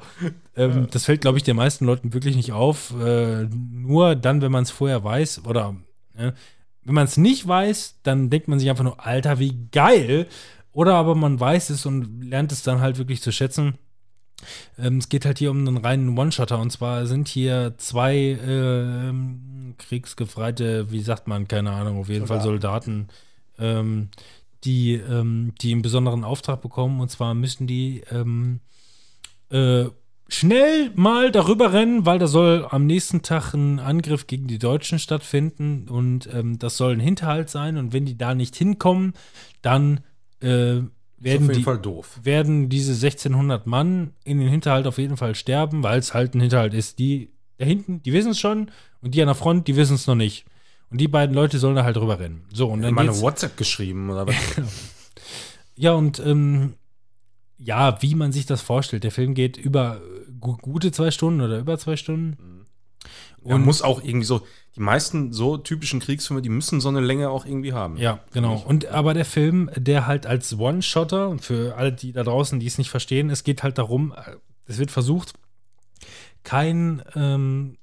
Ähm, 0.55 0.87
Das 0.89 1.05
fällt, 1.05 1.21
glaube 1.21 1.37
ich, 1.37 1.43
den 1.43 1.57
meisten 1.57 1.85
Leuten 1.85 2.13
wirklich 2.13 2.35
nicht 2.35 2.51
auf. 2.53 2.93
Äh, 2.99 3.43
nur 3.71 4.15
dann, 4.15 4.41
wenn 4.41 4.51
man 4.51 4.63
es 4.63 4.71
vorher 4.71 5.03
weiß 5.03 5.45
oder 5.45 5.75
äh, 6.17 6.31
wenn 6.85 6.95
man 6.95 7.05
es 7.05 7.17
nicht 7.17 7.47
weiß, 7.47 7.99
dann 8.03 8.29
denkt 8.29 8.47
man 8.47 8.57
sich 8.59 8.69
einfach 8.69 8.83
nur, 8.83 9.05
Alter, 9.05 9.37
wie 9.37 9.67
geil. 9.71 10.27
Oder 10.71 10.95
aber 10.95 11.13
man 11.13 11.39
weiß 11.39 11.69
es 11.69 11.85
und 11.85 12.23
lernt 12.23 12.51
es 12.51 12.63
dann 12.63 12.81
halt 12.81 12.97
wirklich 12.97 13.21
zu 13.21 13.31
schätzen. 13.31 13.75
Ähm, 14.77 14.97
es 14.97 15.09
geht 15.09 15.25
halt 15.25 15.39
hier 15.39 15.51
um 15.51 15.67
einen 15.67 15.77
reinen 15.77 16.17
One-Shotter. 16.17 16.59
Und 16.59 16.71
zwar 16.71 17.05
sind 17.05 17.27
hier 17.27 17.73
zwei 17.77 18.37
ähm, 18.45 19.75
kriegsgefreite, 19.77 20.91
wie 20.91 21.01
sagt 21.01 21.27
man, 21.27 21.47
keine 21.47 21.71
Ahnung, 21.71 21.99
auf 21.99 22.09
jeden 22.09 22.27
Fall 22.27 22.41
Soldaten, 22.41 23.07
ähm, 23.59 24.09
die, 24.63 24.93
ähm, 24.93 25.53
die 25.61 25.71
einen 25.71 25.81
besonderen 25.81 26.23
Auftrag 26.23 26.61
bekommen. 26.61 27.01
Und 27.01 27.09
zwar 27.09 27.33
müssen 27.33 27.67
die 27.67 28.03
ähm, 28.11 28.59
äh, 29.49 29.85
schnell 30.27 30.91
mal 30.95 31.31
darüber 31.31 31.73
rennen, 31.73 32.05
weil 32.05 32.19
da 32.19 32.27
soll 32.27 32.67
am 32.69 32.85
nächsten 32.85 33.21
Tag 33.21 33.53
ein 33.53 33.79
Angriff 33.79 34.27
gegen 34.27 34.47
die 34.47 34.59
Deutschen 34.59 34.99
stattfinden. 34.99 35.87
Und 35.89 36.27
ähm, 36.33 36.59
das 36.59 36.77
soll 36.77 36.93
ein 36.93 36.99
Hinterhalt 36.99 37.49
sein. 37.49 37.77
Und 37.77 37.93
wenn 37.93 38.05
die 38.05 38.17
da 38.17 38.33
nicht 38.35 38.55
hinkommen, 38.55 39.13
dann 39.61 40.01
äh, 40.41 40.81
werden 41.23 41.49
die 41.51 41.63
Fall 41.63 41.79
doof. 41.79 42.19
werden 42.23 42.69
diese 42.69 42.93
1600 42.93 43.65
Mann 43.67 44.13
in 44.23 44.39
den 44.39 44.49
Hinterhalt 44.49 44.87
auf 44.87 44.97
jeden 44.97 45.17
Fall 45.17 45.35
sterben, 45.35 45.83
weil 45.83 45.99
es 45.99 46.13
halt 46.13 46.35
ein 46.35 46.41
Hinterhalt 46.41 46.73
ist. 46.73 46.99
Die 46.99 47.29
da 47.57 47.65
hinten, 47.65 48.01
die 48.03 48.13
wissen 48.13 48.31
es 48.31 48.39
schon 48.39 48.71
und 49.01 49.15
die 49.15 49.21
an 49.21 49.27
der 49.27 49.35
Front, 49.35 49.67
die 49.67 49.75
wissen 49.75 49.95
es 49.95 50.07
noch 50.07 50.15
nicht. 50.15 50.45
Und 50.89 50.99
die 50.99 51.07
beiden 51.07 51.35
Leute 51.35 51.57
sollen 51.57 51.75
da 51.75 51.83
halt 51.83 51.95
drüber 51.95 52.19
rennen. 52.19 52.45
So, 52.53 52.67
und 52.67 52.81
dann 52.81 52.93
Meine 52.93 53.19
WhatsApp 53.19 53.57
geschrieben 53.57 54.09
oder 54.09 54.27
was? 54.27 54.35
ja, 55.75 55.93
und 55.93 56.19
ähm, 56.19 56.75
ja, 57.57 58.01
wie 58.01 58.15
man 58.15 58.31
sich 58.31 58.45
das 58.45 58.61
vorstellt. 58.61 59.03
Der 59.03 59.11
Film 59.11 59.33
geht 59.33 59.57
über 59.57 60.01
gu 60.39 60.57
gute 60.57 60.91
zwei 60.91 61.09
Stunden 61.09 61.41
oder 61.41 61.57
über 61.57 61.79
zwei 61.79 61.95
Stunden. 61.95 62.37
Und 63.43 63.65
muss 63.65 63.81
auch 63.81 64.03
irgendwie 64.03 64.25
so, 64.25 64.41
die 64.75 64.79
meisten 64.79 65.33
so 65.33 65.57
typischen 65.57 65.99
Kriegsfilme, 65.99 66.41
die 66.41 66.49
müssen 66.49 66.81
so 66.81 66.89
eine 66.89 67.01
Länge 67.01 67.29
auch 67.29 67.45
irgendwie 67.45 67.73
haben. 67.73 67.97
Ja, 67.97 68.19
genau. 68.31 68.63
Und 68.65 68.87
aber 68.87 69.13
der 69.13 69.25
Film, 69.25 69.69
der 69.75 70.07
halt 70.07 70.25
als 70.25 70.57
One-Shotter, 70.57 71.37
für 71.39 71.75
alle, 71.75 71.91
die 71.91 72.11
da 72.13 72.23
draußen, 72.23 72.59
die 72.59 72.67
es 72.67 72.77
nicht 72.77 72.89
verstehen, 72.89 73.29
es 73.29 73.43
geht 73.43 73.63
halt 73.63 73.77
darum, 73.77 74.13
äh, 74.13 74.37
es 74.65 74.79
wird 74.79 74.91
versucht, 74.91 75.33
keinen 76.43 77.01
ähm, 77.15 77.77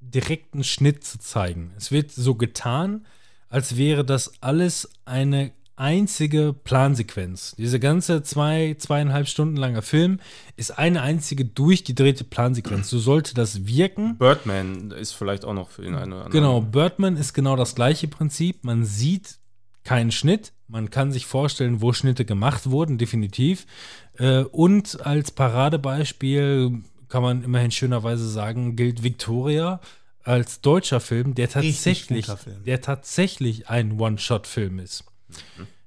direkten 0.00 0.64
Schnitt 0.64 1.04
zu 1.04 1.18
zeigen. 1.18 1.72
Es 1.76 1.90
wird 1.92 2.10
so 2.10 2.34
getan, 2.34 3.06
als 3.48 3.76
wäre 3.76 4.04
das 4.04 4.42
alles 4.42 4.90
eine 5.04 5.52
einzige 5.76 6.52
Plansequenz. 6.52 7.54
Diese 7.56 7.80
ganze 7.80 8.22
zwei, 8.22 8.76
zweieinhalb 8.78 9.28
Stunden 9.28 9.56
langer 9.56 9.82
Film 9.82 10.20
ist 10.56 10.78
eine 10.78 11.02
einzige 11.02 11.44
durchgedrehte 11.44 12.24
Plansequenz. 12.24 12.90
So 12.90 12.98
sollte 12.98 13.34
das 13.34 13.66
wirken. 13.66 14.16
Birdman 14.16 14.90
ist 14.92 15.12
vielleicht 15.12 15.44
auch 15.44 15.54
noch 15.54 15.70
für 15.70 15.82
den 15.82 15.94
einen 15.94 16.12
oder 16.12 16.26
anderen. 16.26 16.32
Genau, 16.32 16.60
Birdman 16.60 17.16
ist 17.16 17.34
genau 17.34 17.56
das 17.56 17.74
gleiche 17.74 18.08
Prinzip. 18.08 18.64
Man 18.64 18.84
sieht 18.84 19.38
keinen 19.82 20.12
Schnitt. 20.12 20.52
Man 20.68 20.90
kann 20.90 21.12
sich 21.12 21.26
vorstellen, 21.26 21.82
wo 21.82 21.92
Schnitte 21.92 22.24
gemacht 22.24 22.70
wurden, 22.70 22.96
definitiv. 22.96 23.66
Äh, 24.18 24.44
und 24.44 25.04
als 25.04 25.30
Paradebeispiel 25.30 26.82
kann 27.08 27.22
man 27.22 27.44
immerhin 27.44 27.70
schönerweise 27.70 28.28
sagen, 28.28 28.76
gilt 28.76 29.02
Victoria 29.02 29.80
als 30.22 30.62
deutscher 30.62 31.00
Film, 31.00 31.34
der 31.34 31.50
tatsächlich, 31.50 32.26
Film. 32.26 32.64
der 32.64 32.80
tatsächlich 32.80 33.68
ein 33.68 34.00
One-Shot-Film 34.00 34.78
ist. 34.78 35.04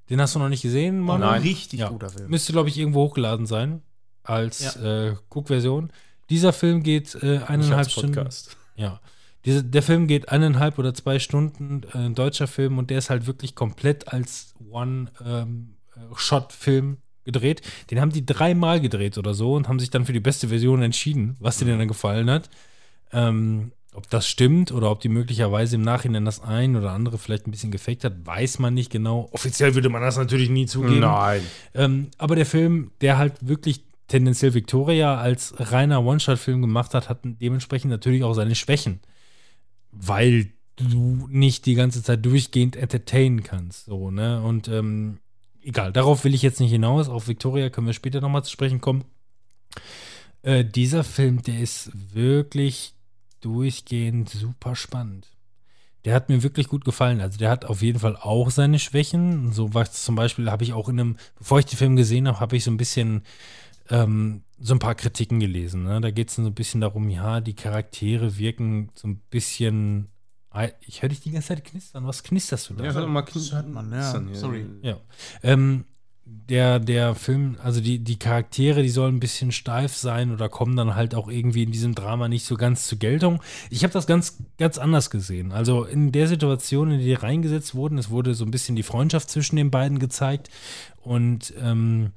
Den 0.10 0.22
hast 0.22 0.36
du 0.36 0.40
noch 0.40 0.50
nicht 0.50 0.62
gesehen, 0.62 1.00
Mann? 1.00 1.22
Nein. 1.22 1.42
Richtig 1.42 1.80
Ja. 1.82 1.90
guter 1.90 2.10
Film. 2.10 2.30
Müsste, 2.30 2.54
glaube 2.54 2.70
ich, 2.70 2.78
irgendwo 2.78 3.02
hochgeladen 3.04 3.46
sein 3.46 3.82
als 4.24 4.76
äh, 4.78 5.16
Guckversion. 5.30 5.92
Dieser 6.30 6.54
Film 6.54 6.84
geht 6.84 7.16
äh, 7.22 7.40
eineinhalb 7.48 7.90
Stunden. 7.90 8.14
Podcast. 8.14 8.58
Ja. 8.76 9.00
Diese, 9.46 9.64
der 9.64 9.84
Film 9.84 10.08
geht 10.08 10.30
eineinhalb 10.30 10.78
oder 10.80 10.94
zwei 10.94 11.20
Stunden, 11.20 11.84
äh, 11.94 11.98
ein 11.98 12.16
deutscher 12.16 12.48
Film, 12.48 12.78
und 12.78 12.90
der 12.90 12.98
ist 12.98 13.10
halt 13.10 13.28
wirklich 13.28 13.56
komplett 13.56 14.12
als 14.12 14.54
One-Shot-Film 14.70 16.98
gedreht. 17.24 17.62
Den 17.92 18.00
haben 18.02 18.12
die 18.12 18.26
dreimal 18.26 18.80
gedreht 18.80 19.18
oder 19.18 19.34
so 19.34 19.54
und 19.54 19.68
haben 19.68 19.80
sich 19.80 19.90
dann 19.90 20.06
für 20.06 20.14
die 20.14 20.20
beste 20.20 20.48
Version 20.48 20.82
entschieden, 20.82 21.36
was 21.40 21.58
denen 21.58 21.78
dann 21.78 21.88
gefallen 21.88 22.30
hat. 22.30 22.50
Ähm, 23.12 23.72
ob 23.98 24.08
das 24.12 24.28
stimmt 24.28 24.72
oder 24.72 24.92
ob 24.92 25.00
die 25.00 25.10
möglicherweise 25.10 25.76
im 25.76 25.82
Nachhinein 25.82 26.24
das 26.24 26.40
ein 26.40 26.76
oder 26.76 26.92
andere 26.92 27.18
vielleicht 27.18 27.48
ein 27.48 27.52
bisschen 27.52 27.72
gefaked 27.72 28.04
hat, 28.04 28.14
weiß 28.28 28.60
man 28.60 28.76
nicht 28.76 28.92
genau. 28.92 29.28
Offiziell 29.32 29.74
würde 29.74 29.90
man 29.90 30.04
das 30.04 30.18
natürlich 30.18 30.52
nie 30.52 30.68
zugeben. 30.68 31.00
Nein. 31.00 31.42
Ähm, 31.74 32.10
aber 32.20 32.36
der 32.36 32.46
Film, 32.46 32.92
der 33.02 33.18
halt 33.18 33.34
wirklich 33.42 33.84
tendenziell 34.08 34.54
Victoria 34.54 35.18
als 35.18 35.56
reiner 35.58 36.06
One-Shot-Film 36.06 36.62
gemacht 36.62 36.94
hat, 36.94 37.10
hat 37.10 37.22
dementsprechend 37.24 37.90
natürlich 37.90 38.24
auch 38.24 38.36
seine 38.36 38.54
Schwächen. 38.54 39.00
Weil 39.92 40.52
du 40.76 41.28
nicht 41.32 41.66
die 41.66 41.74
ganze 41.74 42.04
Zeit 42.04 42.24
durchgehend 42.24 42.76
entertainen 42.76 43.42
kannst. 43.42 43.86
So, 43.86 44.12
ne? 44.12 44.44
Und 44.44 44.68
ähm, 44.68 45.18
egal, 45.64 45.92
darauf 45.92 46.24
will 46.24 46.36
ich 46.36 46.44
jetzt 46.44 46.60
nicht 46.60 46.70
hinaus. 46.70 47.10
Auf 47.10 47.28
Victoria 47.28 47.72
können 47.72 47.88
wir 47.88 47.94
später 47.94 48.22
nochmal 48.22 48.44
zu 48.44 48.52
sprechen 48.52 48.80
kommen. 48.80 49.06
Äh, 50.44 50.64
dieser 50.64 51.04
Film, 51.04 51.42
der 51.42 51.60
ist 51.62 51.90
wirklich 52.14 52.94
durchgehend 53.42 54.30
super 54.30 54.76
spannend. 54.76 55.30
Der 56.06 56.14
hat 56.14 56.30
mir 56.30 56.44
wirklich 56.44 56.68
gut 56.68 56.86
gefallen. 56.86 57.20
Also 57.20 57.38
der 57.38 57.50
hat 57.50 57.66
auf 57.66 57.82
jeden 57.82 58.00
Fall 58.00 58.16
auch 58.16 58.50
seine 58.50 58.80
Schwächen. 58.80 59.52
So 59.52 59.74
was 59.74 60.04
zum 60.04 60.16
Beispiel 60.16 60.50
habe 60.50 60.64
ich 60.64 60.74
auch 60.74 60.90
in 60.90 61.00
einem, 61.00 61.18
bevor 61.38 61.60
ich 61.60 61.66
den 61.66 61.78
Film 61.78 61.96
gesehen 61.96 62.28
habe, 62.28 62.40
habe 62.40 62.56
ich 62.56 62.64
so 62.64 62.72
ein 62.72 62.78
bisschen 62.78 63.24
ähm, 63.90 64.44
so 64.60 64.74
ein 64.74 64.80
paar 64.80 64.96
Kritiken 64.96 65.40
gelesen. 65.40 65.84
Ne? 65.84 66.02
Da 66.02 66.12
geht 66.12 66.30
es 66.30 66.36
so 66.36 66.44
ein 66.44 66.54
bisschen 66.54 66.82
darum, 66.82 67.10
ja, 67.10 67.42
die 67.42 67.56
Charaktere 67.56 68.38
wirken 68.38 68.90
so 68.96 69.08
ein 69.08 69.20
bisschen. 69.30 70.10
Ich 70.82 71.04
höre 71.04 71.10
dich 71.10 71.20
die 71.20 71.32
ganze 71.32 71.50
Zeit 71.50 71.64
knistern. 71.66 72.08
Was 72.08 72.24
knisterst 72.24 72.70
du 72.70 72.74
da? 72.74 72.84
Ja, 72.84 72.94
mal 73.06 73.24
hört 73.24 73.68
man, 73.70 73.90
knistern. 73.90 74.34
Sorry. 74.34 74.66
Ja. 74.82 74.98
Ähm, 75.44 75.86
der, 76.50 76.80
der 76.80 77.16
Film, 77.16 77.58
also 77.62 77.82
die, 77.82 78.00
die 78.00 78.18
Charaktere, 78.18 78.82
die 78.82 78.90
sollen 78.90 79.18
ein 79.18 79.20
bisschen 79.20 79.52
steif 79.52 79.96
sein 79.96 80.32
oder 80.32 80.50
kommen 80.50 80.76
dann 80.76 80.96
halt 80.96 81.14
auch 81.14 81.30
irgendwie 81.30 81.64
in 81.64 81.72
diesem 81.72 81.94
Drama 81.94 82.28
nicht 82.28 82.46
so 82.46 82.56
ganz 82.56 82.88
zur 82.88 83.00
Geltung. 83.00 83.42
Ich 83.70 83.84
habe 83.84 83.94
das 83.94 84.08
ganz, 84.08 84.38
ganz 84.58 84.78
anders 84.78 85.10
gesehen. 85.10 85.52
Also 85.52 85.84
in 85.84 86.12
der 86.12 86.28
Situation, 86.28 86.92
in 86.92 87.00
die 87.00 87.06
die 87.06 87.14
reingesetzt 87.14 87.76
wurden, 87.76 87.98
es 87.98 88.10
wurde 88.10 88.34
so 88.34 88.46
ein 88.46 88.52
bisschen 88.52 88.76
die 88.76 88.84
Freundschaft 88.84 89.30
zwischen 89.30 89.58
den 89.58 89.72
beiden 89.72 90.00
gezeigt 90.00 90.50
und 91.02 91.54
ähm, 91.62 92.12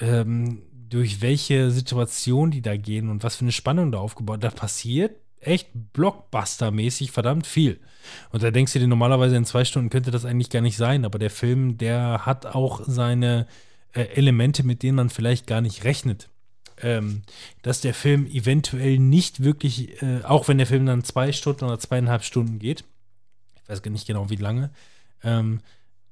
ähm, 0.00 0.62
durch 0.88 1.20
welche 1.20 1.70
Situation 1.70 2.50
die 2.50 2.62
da 2.62 2.76
gehen 2.76 3.10
und 3.10 3.22
was 3.22 3.36
für 3.36 3.44
eine 3.44 3.52
Spannung 3.52 3.92
da 3.92 3.98
aufgebaut, 3.98 4.42
da 4.42 4.50
passiert 4.50 5.16
echt 5.40 5.68
Blockbuster-mäßig 5.92 7.10
verdammt 7.10 7.46
viel. 7.46 7.80
Und 8.30 8.42
da 8.42 8.50
denkst 8.50 8.72
du 8.72 8.78
dir 8.78 8.88
normalerweise 8.88 9.36
in 9.36 9.44
zwei 9.44 9.64
Stunden 9.64 9.90
könnte 9.90 10.10
das 10.10 10.24
eigentlich 10.24 10.50
gar 10.50 10.62
nicht 10.62 10.76
sein, 10.76 11.04
aber 11.04 11.18
der 11.18 11.30
Film, 11.30 11.78
der 11.78 12.26
hat 12.26 12.46
auch 12.46 12.82
seine 12.86 13.46
äh, 13.92 14.02
Elemente, 14.14 14.64
mit 14.64 14.82
denen 14.82 14.96
man 14.96 15.10
vielleicht 15.10 15.46
gar 15.46 15.60
nicht 15.60 15.84
rechnet. 15.84 16.28
Ähm, 16.82 17.22
dass 17.62 17.80
der 17.80 17.94
Film 17.94 18.26
eventuell 18.26 18.98
nicht 18.98 19.44
wirklich, 19.44 20.02
äh, 20.02 20.22
auch 20.24 20.48
wenn 20.48 20.58
der 20.58 20.66
Film 20.66 20.86
dann 20.86 21.04
zwei 21.04 21.30
Stunden 21.30 21.64
oder 21.64 21.78
zweieinhalb 21.78 22.24
Stunden 22.24 22.58
geht, 22.58 22.84
ich 23.62 23.68
weiß 23.68 23.82
gar 23.82 23.92
nicht 23.92 24.06
genau 24.08 24.28
wie 24.28 24.36
lange, 24.36 24.70
ähm, 25.22 25.60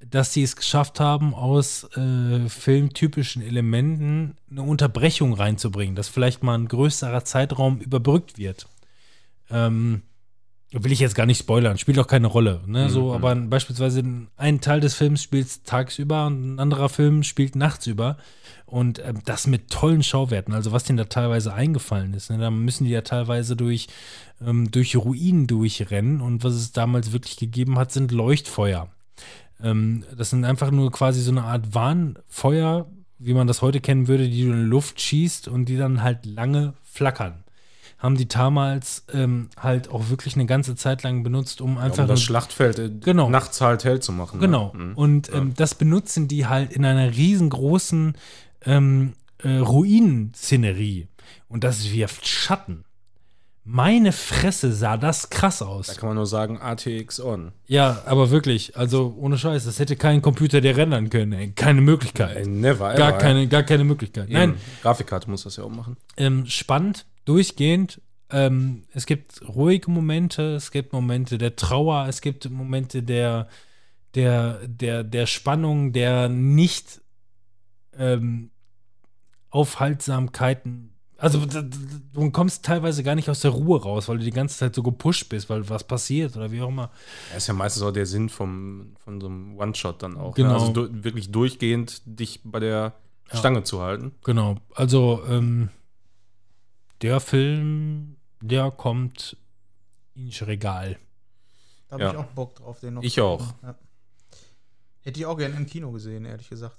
dass 0.09 0.33
sie 0.33 0.43
es 0.43 0.57
geschafft 0.57 1.01
haben, 1.01 1.35
aus 1.35 1.85
äh, 1.97 2.49
filmtypischen 2.49 3.43
Elementen 3.43 4.37
eine 4.51 4.63
Unterbrechung 4.63 5.33
reinzubringen, 5.33 5.95
dass 5.95 6.09
vielleicht 6.09 6.43
mal 6.43 6.59
ein 6.59 6.69
größerer 6.69 7.25
Zeitraum 7.25 7.79
überbrückt 7.79 8.39
wird. 8.39 8.67
Ähm, 9.51 10.03
will 10.73 10.93
ich 10.93 11.01
jetzt 11.01 11.15
gar 11.15 11.27
nicht 11.27 11.39
spoilern, 11.39 11.79
spielt 11.79 11.99
auch 11.99 12.07
keine 12.07 12.27
Rolle. 12.27 12.61
Ne? 12.67 12.89
So, 12.89 13.13
aber 13.13 13.35
beispielsweise 13.35 14.03
ein 14.37 14.61
Teil 14.61 14.81
des 14.81 14.95
Films 14.95 15.23
spielt 15.23 15.65
tagsüber 15.67 16.27
und 16.27 16.55
ein 16.55 16.59
anderer 16.59 16.89
Film 16.89 17.23
spielt 17.23 17.57
nachtsüber. 17.57 18.17
Und 18.65 19.03
ähm, 19.05 19.19
das 19.27 19.47
mit 19.47 19.69
tollen 19.69 20.03
Schauwerten, 20.03 20.55
also 20.55 20.73
was 20.73 20.85
denen 20.85 20.97
da 20.97 21.05
teilweise 21.05 21.53
eingefallen 21.53 22.15
ist. 22.15 22.31
Ne? 22.31 22.39
Da 22.39 22.51
müssen 22.51 22.85
die 22.85 22.91
ja 22.91 23.03
teilweise 23.03 23.55
durch, 23.55 23.89
ähm, 24.41 24.71
durch 24.71 24.97
Ruinen 24.97 25.47
durchrennen. 25.47 26.23
Und 26.23 26.43
was 26.43 26.55
es 26.55 26.73
damals 26.73 27.13
wirklich 27.13 27.37
gegeben 27.37 27.79
hat, 27.79 27.93
sind 27.93 28.13
Leuchtfeuer. 28.13 28.89
Ähm, 29.63 30.05
das 30.17 30.31
sind 30.31 30.47
einfach 30.47 30.71
nur 30.71 30.91
quasi 30.91 31.21
so 31.21 31.33
eine 31.33 31.43
Art 31.43 31.75
Warnfeuer, 31.75 32.87
wie 33.19 33.35
man 33.35 33.47
das 33.47 33.61
heute 33.61 33.81
kennen 33.81 34.09
würde, 34.09 34.29
die 34.29 34.43
du 34.43 34.53
in 34.53 34.61
die 34.61 34.71
Luft 34.71 35.01
schießt 35.03 35.49
und 35.49 35.67
die 35.67 35.77
dann 35.77 36.03
halt 36.03 36.25
lange 36.25 36.73
flackern. 36.83 37.45
Haben 38.03 38.17
die 38.17 38.27
damals 38.27 39.05
ähm, 39.15 39.49
halt 39.57 39.89
auch 39.89 40.11
wirklich 40.11 40.35
eine 40.35 40.47
ganze 40.47 40.75
Zeit 40.75 41.05
lang 41.05 41.23
benutzt, 41.23 41.61
um 41.61 41.77
Ja, 41.77 41.83
einfach 41.83 42.03
um 42.03 42.09
das 42.09 42.19
nur- 42.19 42.25
Schlachtfeld 42.27 42.79
äh, 42.81 42.91
Genau. 43.01 43.31
nachts 43.31 43.61
halt 43.61 43.85
hell 43.85 44.01
zu 44.01 44.11
machen. 44.11 44.41
ne? 44.41 44.47
Genau. 44.47 44.73
Mhm. 44.75 44.95
Und 44.97 45.33
ähm, 45.33 45.55
das 45.57 45.77
benutzen 45.77 46.27
die 46.27 46.47
halt 46.47 46.73
in 46.73 46.85
einer 46.85 47.15
riesengroßen 47.15 48.15
ähm, 48.67 49.13
äh, 49.39 49.59
Ruinenszenerie. 49.59 51.07
Und 51.49 51.65
das 51.65 51.93
wirft 51.93 52.27
Schatten. 52.27 52.85
Meine 53.65 54.11
Fresse 54.11 54.73
sah 54.73 54.97
das 54.97 55.31
krass 55.31 55.63
aus. 55.63 55.87
Da 55.87 55.95
kann 55.95 56.09
man 56.09 56.17
nur 56.17 56.27
sagen, 56.27 56.59
ATX 56.61 57.21
on. 57.21 57.53
Ja, 57.67 58.03
aber 58.07 58.31
wirklich, 58.31 58.77
also 58.77 59.15
ohne 59.17 59.39
Scheiß, 59.39 59.65
das 59.65 59.79
hätte 59.79 59.95
kein 59.95 60.21
Computer 60.21 60.61
der 60.61 60.77
rendern 60.77 61.11
können, 61.11 61.33
ey. 61.33 61.53
Keine 61.53 61.81
Möglichkeit. 61.81 62.37
Ey, 62.39 62.47
never 62.49 62.89
ever. 62.91 62.99
gar, 62.99 63.19
keine, 63.19 63.47
gar 63.47 63.63
keine 63.63 63.85
Möglichkeit. 63.85 64.29
Nein. 64.31 64.51
Nein, 64.51 64.61
Grafikkarte 64.83 65.31
muss 65.31 65.45
das 65.45 65.57
ja 65.57 65.65
auch 65.65 65.71
machen. 65.71 65.97
ähm, 66.17 66.47
spannend, 66.47 67.07
durchgehend. 67.25 68.01
Ähm, 68.31 68.83
es 68.95 69.07
gibt 69.07 69.43
ruhige 69.47 69.91
Momente, 69.91 70.55
es 70.57 70.71
gibt 70.73 70.93
Momente 70.93 71.39
der 71.39 71.55
Trauer, 71.55 72.07
es 72.09 72.21
gibt 72.21 72.51
Momente 72.51 73.03
der, 73.03 73.47
der, 74.15 74.67
der, 74.67 75.05
der 75.05 75.27
Spannung, 75.27 75.93
der 75.93 76.29
nicht 76.29 77.01
ähm, 77.97 78.51
Aufhaltsamkeiten. 79.51 80.92
Also 81.23 81.41
du 81.47 82.31
kommst 82.33 82.65
teilweise 82.65 83.05
gar 83.05 83.15
nicht 83.15 83.31
aus 83.31 83.41
der 83.41 83.53
Ruhe 83.53 83.81
raus, 83.81 84.09
weil 84.09 84.19
du 84.19 84.25
die 84.25 84.33
ganze 84.33 84.59
Zeit 84.59 84.75
so 84.75 84.83
gepusht 84.83 85.29
bist, 85.29 85.49
weil 85.49 85.69
was 85.69 85.85
passiert 85.85 86.37
oder 86.37 86.51
wie 86.51 86.61
auch 86.61 86.69
immer. 86.69 86.91
Das 87.29 87.45
ist 87.45 87.47
ja 87.47 87.55
meistens 87.55 87.85
auch 87.85 87.93
der 87.93 88.07
Sinn 88.07 88.29
vom, 88.29 88.97
von 89.05 89.21
so 89.21 89.29
einem 89.29 89.57
One-Shot 89.57 90.03
dann 90.03 90.17
auch. 90.19 90.35
Genau. 90.35 90.49
Ne? 90.49 90.55
Also 90.55 90.73
du, 90.73 91.05
wirklich 91.05 91.31
durchgehend 91.31 92.03
dich 92.07 92.41
bei 92.43 92.59
der 92.59 92.95
Ja. 93.31 93.39
Stange 93.39 93.63
zu 93.63 93.81
halten. 93.81 94.11
Genau. 94.25 94.57
Also 94.75 95.23
ähm, 95.29 95.69
der 97.03 97.21
Film, 97.21 98.17
der 98.41 98.73
kommt 98.73 99.37
ins 100.17 100.45
Regal. 100.45 100.99
Da 101.89 101.95
habe 101.95 102.03
Ja. 102.03 102.11
ich 102.11 102.17
auch 102.17 102.25
Bock 102.27 102.57
drauf, 102.57 102.81
den 102.81 102.95
noch 102.95 103.03
Ich 103.05 103.15
zu 103.15 103.25
auch. 103.25 103.55
Ja. 103.63 103.77
Hätte 105.03 105.21
ich 105.21 105.27
auch 105.27 105.37
gerne 105.39 105.55
im 105.57 105.67
Kino 105.67 105.93
gesehen, 105.93 106.25
ehrlich 106.25 106.49
gesagt. 106.49 106.77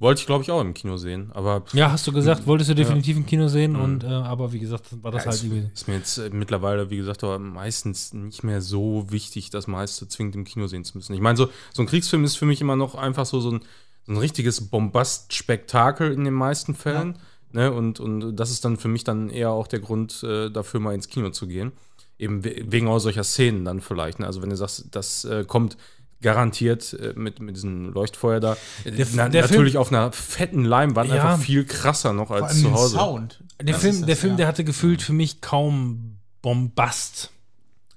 Wollte 0.00 0.20
ich, 0.20 0.26
glaube 0.26 0.44
ich, 0.44 0.50
auch 0.50 0.60
im 0.60 0.74
Kino 0.74 0.96
sehen. 0.96 1.30
Aber 1.34 1.64
Ja, 1.72 1.90
hast 1.90 2.06
du 2.06 2.12
gesagt, 2.12 2.46
wolltest 2.46 2.70
du 2.70 2.74
definitiv 2.74 3.16
im 3.16 3.26
Kino 3.26 3.48
sehen 3.48 3.72
Mhm. 3.72 3.80
und 3.82 4.04
äh, 4.04 4.08
aber 4.08 4.52
wie 4.52 4.58
gesagt, 4.58 4.84
war 5.02 5.10
das 5.10 5.24
ja, 5.24 5.30
halt 5.30 5.42
irgendwie. 5.42 5.70
ist 5.72 5.88
mir 5.88 5.94
jetzt 5.96 6.18
äh, 6.18 6.30
mittlerweile, 6.32 6.90
wie 6.90 6.96
gesagt, 6.98 7.24
aber 7.24 7.38
meistens 7.38 8.12
nicht 8.12 8.44
mehr 8.44 8.60
so 8.60 9.06
wichtig, 9.10 9.50
das 9.50 9.66
meiste 9.66 10.06
zwingend 10.08 10.36
im 10.36 10.44
Kino 10.44 10.66
sehen 10.68 10.84
zu 10.84 10.96
müssen. 10.96 11.14
Ich 11.14 11.20
meine, 11.20 11.36
so, 11.36 11.48
so 11.72 11.82
ein 11.82 11.86
Kriegsfilm 11.86 12.22
ist 12.24 12.36
für 12.36 12.46
mich 12.46 12.60
immer 12.60 12.76
noch 12.76 12.94
einfach 12.94 13.26
so, 13.26 13.40
so, 13.40 13.50
ein, 13.52 13.60
so 14.06 14.12
ein 14.12 14.18
richtiges 14.18 14.68
Bombast-Spektakel 14.68 16.12
in 16.12 16.24
den 16.24 16.34
meisten 16.34 16.74
Fällen. 16.74 17.16
Ne? 17.52 17.72
Und, 17.72 17.98
und 18.00 18.36
das 18.36 18.50
ist 18.50 18.64
dann 18.64 18.76
für 18.76 18.88
mich 18.88 19.04
dann 19.04 19.30
eher 19.30 19.50
auch 19.50 19.66
der 19.66 19.80
Grund, 19.80 20.22
äh, 20.22 20.50
dafür 20.50 20.80
mal 20.80 20.94
ins 20.94 21.08
Kino 21.08 21.30
zu 21.30 21.46
gehen. 21.46 21.72
Eben 22.18 22.44
we- 22.44 22.64
wegen 22.66 22.88
auch 22.88 22.98
solcher 22.98 23.24
Szenen 23.24 23.64
dann 23.64 23.80
vielleicht. 23.80 24.18
Ne? 24.20 24.26
Also 24.26 24.42
wenn 24.42 24.50
du 24.50 24.56
sagst, 24.56 24.86
das 24.90 25.24
äh, 25.24 25.44
kommt 25.44 25.76
garantiert 26.20 26.92
äh, 26.94 27.12
mit, 27.16 27.40
mit 27.40 27.56
diesem 27.56 27.92
Leuchtfeuer 27.92 28.40
da. 28.40 28.56
Der- 28.84 29.06
Na, 29.12 29.28
der 29.28 29.42
natürlich 29.42 29.76
auf 29.78 29.90
einer 29.92 30.10
fetten 30.12 30.64
Leinwand 30.64 31.10
Ja. 31.10 31.16
einfach 31.30 31.44
viel 31.44 31.64
krasser 31.64 32.12
noch 32.12 32.30
als 32.30 32.60
zu 32.60 32.72
Hause. 32.72 32.96
Sound. 32.96 33.44
Der 33.60 33.72
Das 33.72 33.80
Film, 33.82 33.96
das, 33.98 34.06
der 34.06 34.16
Film, 34.16 34.32
ja. 34.32 34.36
der 34.38 34.46
hatte 34.48 34.64
gefühlt 34.64 35.02
für 35.02 35.12
mich 35.12 35.40
kaum 35.40 36.18
Bombast. 36.42 37.30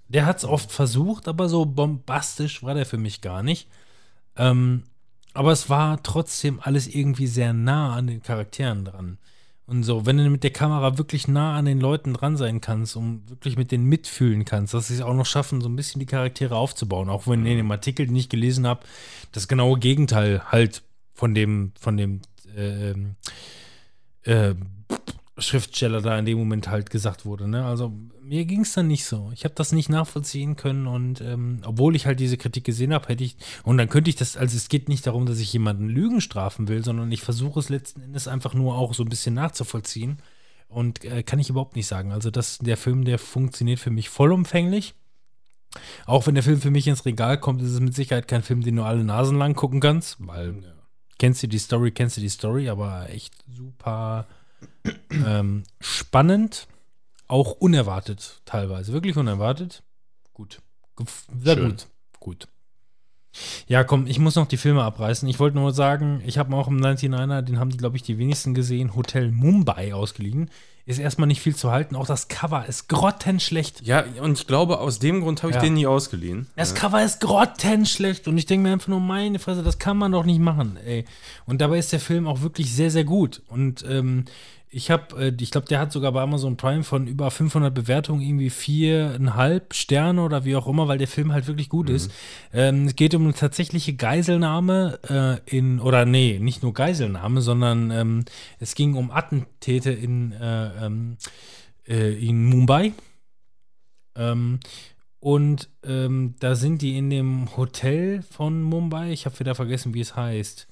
Der 0.08 0.26
hat 0.26 0.38
es 0.40 0.46
oft 0.46 0.72
versucht, 0.72 1.28
aber 1.28 1.48
so 1.50 1.66
bombastisch 1.66 2.64
war 2.64 2.74
der 2.74 2.86
für 2.86 2.98
mich 2.98 3.22
gar 3.22 3.44
nicht. 3.44 3.68
Ähm, 4.36 4.84
aber 5.34 5.52
es 5.54 5.70
war 5.70 6.04
trotzdem 6.04 6.60
alles 6.62 6.88
irgendwie 6.88 7.28
sehr 7.28 7.54
nah 7.54 7.96
an 7.96 8.08
den 8.08 8.22
Charakteren 8.22 8.84
dran. 8.86 9.18
Und 9.72 9.84
so, 9.84 10.06
wenn 10.06 10.18
du 10.18 10.30
mit 10.30 10.44
der 10.44 10.52
Kamera 10.52 10.98
wirklich 10.98 11.30
nah 11.30 11.56
an 11.56 11.64
den 11.64 11.80
Leuten 11.80 12.14
dran 12.14 12.36
sein 12.36 12.60
kannst 12.60 12.98
und 12.98 13.30
wirklich 13.30 13.56
mit 13.56 13.72
denen 13.72 13.86
mitfühlen 13.86 14.44
kannst, 14.44 14.74
dass 14.74 14.90
sie 14.90 14.96
es 14.96 15.02
auch 15.02 15.14
noch 15.14 15.26
schaffen, 15.26 15.62
so 15.62 15.70
ein 15.70 15.78
bisschen 15.78 16.02
die 16.02 16.06
Charaktere 16.06 16.58
aufzubauen. 16.58 17.08
Auch 17.10 17.26
wenn 17.26 17.46
ich 17.46 17.54
in 17.54 17.58
dem 17.60 17.72
Artikel, 17.72 18.06
den 18.06 18.16
ich 18.18 18.28
gelesen 18.28 18.68
habe, 18.68 18.82
das 19.32 19.48
genaue 19.48 19.80
Gegenteil 19.80 20.42
halt 20.52 20.84
von 21.14 21.34
dem, 21.34 21.72
von 21.80 21.96
dem 21.96 22.20
ähm, 22.54 23.16
äh, 24.24 24.56
Schriftsteller 25.42 26.02
da 26.02 26.18
in 26.18 26.26
dem 26.26 26.38
Moment 26.38 26.70
halt 26.70 26.90
gesagt 26.90 27.26
wurde. 27.26 27.48
Ne? 27.48 27.66
Also 27.66 27.92
mir 28.22 28.46
ging 28.46 28.62
es 28.62 28.74
dann 28.74 28.88
nicht 28.88 29.06
so. 29.06 29.32
Ich 29.34 29.44
habe 29.44 29.56
das 29.56 29.72
nicht 29.72 29.90
nachvollziehen 29.90 30.56
können 30.56 30.88
und 30.88 31.22
ähm, 31.22 31.62
obwohl 31.66 31.96
ich 31.96 32.06
halt 32.06 32.20
diese 32.20 32.38
Kritik 32.38 32.64
gesehen 32.64 32.94
habe, 32.94 33.08
hätte 33.10 33.24
ich, 33.24 33.36
und 33.64 33.78
dann 33.78 33.90
könnte 33.90 34.10
ich 34.10 34.16
das, 34.16 34.38
also 34.38 34.56
es 34.56 34.70
geht 34.70 34.90
nicht 34.90 35.06
darum, 35.06 35.26
dass 35.26 35.40
ich 35.40 35.52
jemanden 35.52 35.90
Lügen 35.90 36.22
strafen 36.22 36.68
will, 36.68 36.84
sondern 36.84 37.12
ich 37.12 37.22
versuche 37.22 37.60
es 37.60 37.70
letzten 37.70 38.02
Endes 38.02 38.28
einfach 38.28 38.54
nur 38.54 38.76
auch 38.76 38.94
so 38.94 39.04
ein 39.04 39.10
bisschen 39.10 39.34
nachzuvollziehen. 39.36 40.20
Und 40.68 41.04
äh, 41.04 41.24
kann 41.24 41.40
ich 41.40 41.50
überhaupt 41.50 41.76
nicht 41.76 41.88
sagen. 41.88 42.14
Also 42.14 42.32
das, 42.32 42.60
der 42.60 42.78
Film, 42.78 43.04
der 43.04 43.20
funktioniert 43.20 43.80
für 43.80 43.92
mich 43.92 44.08
vollumfänglich. 44.08 44.94
Auch 46.06 46.28
wenn 46.28 46.36
der 46.36 46.44
Film 46.44 46.62
für 46.62 46.72
mich 46.72 46.88
ins 46.88 47.06
Regal 47.06 47.38
kommt, 47.38 47.62
ist 47.62 47.72
es 47.72 47.80
mit 47.82 47.94
Sicherheit 47.94 48.28
kein 48.30 48.44
Film, 48.44 48.62
den 48.62 48.78
du 48.78 48.84
alle 48.84 49.04
Nasen 49.04 49.38
lang 49.38 49.54
gucken 49.54 49.82
kannst, 49.82 50.16
weil 50.20 50.64
kennst 51.20 51.44
du 51.44 51.48
die 51.48 51.60
Story, 51.60 51.92
kennst 51.92 52.18
du 52.18 52.22
die 52.22 52.30
Story, 52.30 52.70
aber 52.70 53.10
echt 53.10 53.34
super 53.48 54.28
ähm, 55.10 55.64
spannend, 55.80 56.68
auch 57.28 57.52
unerwartet 57.52 58.42
teilweise, 58.46 58.94
wirklich 58.94 59.18
unerwartet. 59.18 59.84
Gut, 60.34 60.62
sehr 61.38 61.56
Schön. 61.56 61.70
gut, 61.70 61.88
gut. 62.20 62.48
Ja, 63.68 63.84
komm, 63.84 64.08
ich 64.08 64.20
muss 64.20 64.36
noch 64.36 64.48
die 64.48 64.58
Filme 64.58 64.84
abreißen. 64.84 65.28
Ich 65.30 65.40
wollte 65.40 65.58
nur 65.58 65.72
sagen, 65.74 66.22
ich 66.26 66.38
habe 66.38 66.54
auch 66.56 66.68
im 66.68 66.82
99er, 66.82 67.42
den 67.42 67.60
haben 67.60 67.70
die, 67.70 67.78
glaube 67.78 67.96
ich, 67.96 68.04
die 68.04 68.18
wenigsten 68.18 68.54
gesehen, 68.54 68.96
Hotel 68.96 69.32
Mumbai 69.32 69.94
ausgeliehen. 69.94 70.50
Ist 70.86 71.00
erstmal 71.00 71.28
nicht 71.28 71.42
viel 71.42 71.56
zu 71.56 71.72
halten. 71.72 71.96
Auch 71.96 72.08
das 72.08 72.28
Cover 72.28 72.66
ist 72.68 72.90
grottenschlecht. 72.90 73.82
Ja, 73.84 74.04
und 74.22 74.40
ich 74.40 74.48
glaube, 74.48 74.80
aus 74.80 74.98
dem 75.00 75.22
Grund 75.22 75.44
habe 75.44 75.52
ich 75.52 75.56
Ja. 75.58 75.62
den 75.62 75.76
nie 75.76 75.86
ausgeliehen. 75.88 76.48
Das 76.56 76.74
Cover 76.74 77.04
ist 77.04 77.20
grottenschlecht 77.22 78.28
und 78.28 78.38
ich 78.38 78.46
denke 78.48 78.64
mir 78.68 78.74
einfach 78.74 78.88
nur, 78.88 79.00
meine 79.00 79.38
Fresse, 79.40 79.62
das 79.64 79.78
kann 79.80 79.98
man 79.98 80.12
doch 80.12 80.26
nicht 80.26 80.40
machen, 80.40 80.78
ey. 80.86 81.06
Und 81.46 81.62
dabei 81.62 81.78
ist 81.78 81.92
der 81.94 82.00
Film 82.00 82.28
auch 82.28 82.42
wirklich 82.42 82.74
sehr, 82.74 82.90
sehr 82.92 83.04
gut. 83.04 83.42
Und 83.48 83.86
ähm, 83.88 84.26
ich 84.74 84.90
habe, 84.90 85.28
äh, 85.28 85.34
ich 85.40 85.52
glaube, 85.52 85.68
der 85.68 85.80
hat 85.80 85.92
sogar 85.92 86.14
bei 86.14 86.22
Amazon 86.22 86.56
Prime 86.56 86.84
von 86.84 87.06
über 87.06 87.30
500 87.30 87.74
Bewertungen 87.74 88.22
irgendwie 88.22 88.50
viereinhalb 88.50 89.74
Sterne 89.74 90.24
oder 90.24 90.46
wie 90.46 90.56
auch 90.56 90.66
immer, 90.66 90.88
weil 90.88 90.98
der 90.98 91.10
Film 91.10 91.34
halt 91.34 91.48
wirklich 91.48 91.68
gut 91.68 91.90
ist. 91.90 92.10
Ähm, 92.54 92.86
es 92.86 92.96
geht 92.96 93.14
um 93.14 93.24
eine 93.24 93.34
tatsächliche 93.34 93.94
Geiselnahme 93.94 95.00
äh, 95.46 95.58
in, 95.58 95.82
oder 95.82 96.06
nee, 96.06 96.40
nicht 96.40 96.64
nur 96.64 96.74
Geiselnahme, 96.74 97.42
sondern 97.42 97.92
ähm, 97.92 98.26
es 98.60 98.74
ging 98.74 98.96
um 98.96 99.12
Attentäte 99.12 99.92
in, 99.92 100.32
äh, 100.32 100.86
ähm, 100.86 101.18
äh, 101.86 102.14
in 102.14 102.46
Mumbai. 102.46 102.94
Ähm, 104.16 104.62
und 105.20 105.70
ähm, 105.84 106.36
da 106.40 106.56
sind 106.56 106.82
die 106.82 106.98
in 106.98 107.10
dem 107.10 107.56
Hotel 107.58 108.24
von 108.24 108.64
Mumbai. 108.64 109.12
Ich 109.12 109.26
habe 109.26 109.38
wieder 109.40 109.54
vergessen, 109.54 109.94
wie 109.94 110.02
es 110.02 110.16
heißt. 110.16 110.71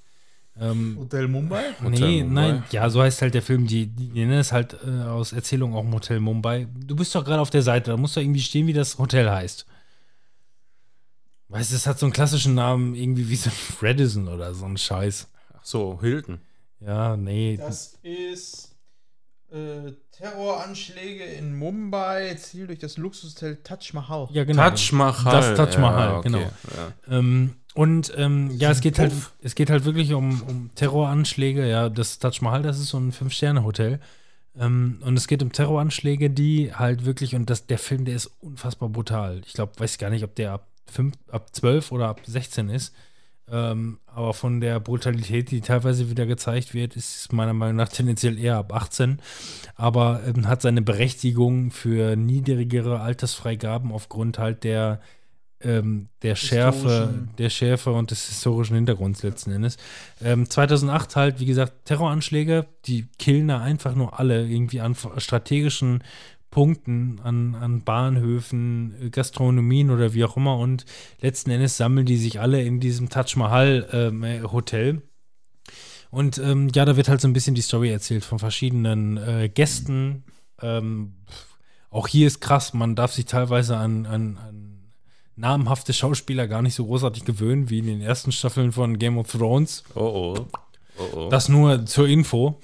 Ähm, 0.59 0.97
Hotel 0.99 1.27
Mumbai? 1.27 1.63
nee, 1.81 2.23
Mumbai. 2.23 2.51
nein, 2.51 2.63
ja, 2.71 2.89
so 2.89 3.01
heißt 3.01 3.21
halt 3.21 3.33
der 3.33 3.41
Film. 3.41 3.65
Die, 3.67 3.87
die 3.87 4.09
nennen 4.09 4.33
es 4.39 4.51
halt 4.51 4.75
äh, 4.85 5.03
aus 5.03 5.31
Erzählung 5.31 5.73
auch 5.73 5.83
Motel 5.83 6.19
Mumbai. 6.19 6.67
Du 6.85 6.95
bist 6.95 7.15
doch 7.15 7.23
gerade 7.23 7.39
auf 7.41 7.49
der 7.49 7.61
Seite, 7.61 7.91
da 7.91 7.97
muss 7.97 8.13
doch 8.13 8.21
irgendwie 8.21 8.41
stehen, 8.41 8.67
wie 8.67 8.73
das 8.73 8.97
Hotel 8.97 9.29
heißt. 9.29 9.65
Weißt 11.47 11.71
du, 11.71 11.75
es 11.75 11.87
hat 11.87 11.97
so 11.97 12.05
einen 12.05 12.13
klassischen 12.13 12.53
Namen, 12.55 12.93
irgendwie 12.93 13.29
wie 13.29 13.35
so 13.35 13.49
ein 13.49 13.55
Radisson 13.81 14.27
oder 14.27 14.53
so 14.53 14.65
ein 14.65 14.77
Scheiß. 14.77 15.27
Ach 15.57 15.63
so, 15.65 15.97
Hilton. 16.01 16.39
Ja, 16.79 17.17
nee. 17.17 17.57
Das 17.57 17.97
ist 18.03 18.75
äh, 19.51 19.91
Terroranschläge 20.11 21.23
in 21.23 21.57
Mumbai, 21.57 22.35
Ziel 22.35 22.67
durch 22.67 22.79
das 22.79 22.97
Luxushotel 22.97 23.57
Taj 23.63 23.93
Mahal. 23.93 24.27
ja, 24.31 24.43
genau. 24.43 24.61
Taj 24.69 24.91
Mahal. 24.93 25.55
Das 25.55 25.55
Taj 25.73 25.81
Mahal, 25.81 26.09
Ja, 26.09 26.17
okay. 26.17 26.27
genau. 26.29 26.39
Ja. 26.39 27.17
Ähm, 27.17 27.55
und 27.79 28.11
ähm, 28.17 28.51
ja, 28.57 28.71
es 28.71 28.81
geht 28.81 28.99
halt, 28.99 29.13
es 29.41 29.55
geht 29.55 29.69
halt 29.69 29.85
wirklich 29.85 30.13
um, 30.13 30.41
um 30.41 30.69
Terroranschläge. 30.75 31.65
Ja, 31.65 31.87
das 31.87 32.19
Taj 32.19 32.41
Mahal, 32.41 32.61
das 32.61 32.77
ist 32.77 32.89
so 32.89 32.97
ein 32.97 33.13
Fünf-Sterne-Hotel. 33.13 34.01
Ähm, 34.59 34.97
und 34.99 35.15
es 35.15 35.29
geht 35.29 35.41
um 35.41 35.53
Terroranschläge, 35.53 36.29
die 36.29 36.73
halt 36.73 37.05
wirklich, 37.05 37.35
und 37.35 37.49
das, 37.49 37.67
der 37.67 37.77
Film, 37.77 38.03
der 38.03 38.17
ist 38.17 38.33
unfassbar 38.41 38.89
brutal. 38.89 39.39
Ich 39.45 39.53
glaube, 39.53 39.71
weiß 39.77 39.97
gar 39.97 40.09
nicht, 40.09 40.25
ob 40.25 40.35
der 40.35 40.51
ab, 40.51 40.67
fünf, 40.87 41.15
ab 41.31 41.55
12 41.55 41.93
oder 41.93 42.09
ab 42.09 42.19
16 42.25 42.67
ist. 42.67 42.93
Ähm, 43.49 43.99
aber 44.07 44.33
von 44.33 44.59
der 44.59 44.81
Brutalität, 44.81 45.49
die 45.49 45.61
teilweise 45.61 46.09
wieder 46.09 46.25
gezeigt 46.25 46.73
wird, 46.73 46.97
ist 46.97 47.15
es 47.15 47.31
meiner 47.31 47.53
Meinung 47.53 47.77
nach 47.77 47.87
tendenziell 47.87 48.37
eher 48.37 48.57
ab 48.57 48.73
18. 48.73 49.21
Aber 49.75 50.19
ähm, 50.27 50.49
hat 50.49 50.61
seine 50.61 50.81
Berechtigung 50.81 51.71
für 51.71 52.17
niedrigere 52.17 52.99
Altersfreigaben 52.99 53.93
aufgrund 53.93 54.37
halt 54.37 54.65
der, 54.65 54.99
ähm, 55.61 56.07
der 56.21 56.35
Schärfe, 56.35 57.27
der 57.37 57.49
Schärfe 57.49 57.91
und 57.91 58.11
des 58.11 58.27
historischen 58.27 58.75
Hintergrunds 58.75 59.23
letzten 59.23 59.51
Endes. 59.51 59.77
Ähm, 60.21 60.49
2008 60.49 61.15
halt, 61.15 61.39
wie 61.39 61.45
gesagt, 61.45 61.85
Terroranschläge, 61.85 62.65
die 62.85 63.07
killen 63.17 63.49
da 63.49 63.61
einfach 63.61 63.95
nur 63.95 64.19
alle 64.19 64.47
irgendwie 64.47 64.79
an 64.79 64.95
strategischen 65.17 66.03
Punkten, 66.51 67.19
an, 67.23 67.55
an 67.55 67.83
Bahnhöfen, 67.83 68.95
äh, 69.01 69.09
Gastronomien 69.09 69.91
oder 69.91 70.13
wie 70.13 70.23
auch 70.25 70.37
immer 70.37 70.57
und 70.57 70.85
letzten 71.21 71.51
Endes 71.51 71.77
sammeln 71.77 72.05
die 72.05 72.17
sich 72.17 72.39
alle 72.39 72.61
in 72.61 72.79
diesem 72.79 73.09
Taj 73.09 73.35
Mahal 73.35 73.87
ähm, 73.91 74.23
äh, 74.23 74.41
Hotel. 74.43 75.01
Und 76.11 76.39
ähm, 76.39 76.69
ja, 76.73 76.85
da 76.85 76.97
wird 76.97 77.07
halt 77.07 77.21
so 77.21 77.27
ein 77.27 77.33
bisschen 77.33 77.53
die 77.53 77.61
Story 77.61 77.91
erzählt 77.91 78.25
von 78.25 78.39
verschiedenen 78.39 79.17
äh, 79.17 79.47
Gästen. 79.47 80.23
Ähm, 80.59 81.17
auch 81.91 82.07
hier 82.07 82.25
ist 82.25 82.39
krass, 82.39 82.73
man 82.73 82.95
darf 82.95 83.13
sich 83.13 83.25
teilweise 83.25 83.77
an, 83.77 84.07
an, 84.07 84.37
an 84.37 84.58
namhafte 85.39 85.93
Schauspieler 85.93 86.47
gar 86.47 86.61
nicht 86.61 86.75
so 86.75 86.85
großartig 86.85 87.25
gewöhnen, 87.25 87.69
wie 87.69 87.79
in 87.79 87.87
den 87.87 88.01
ersten 88.01 88.31
Staffeln 88.31 88.71
von 88.71 88.99
Game 88.99 89.17
of 89.17 89.31
Thrones. 89.31 89.83
Oh 89.95 90.35
oh. 90.35 90.47
Oh 90.97 91.17
oh. 91.17 91.29
Das 91.29 91.47
nur 91.47 91.85
zur 91.85 92.07
Info. 92.07 92.59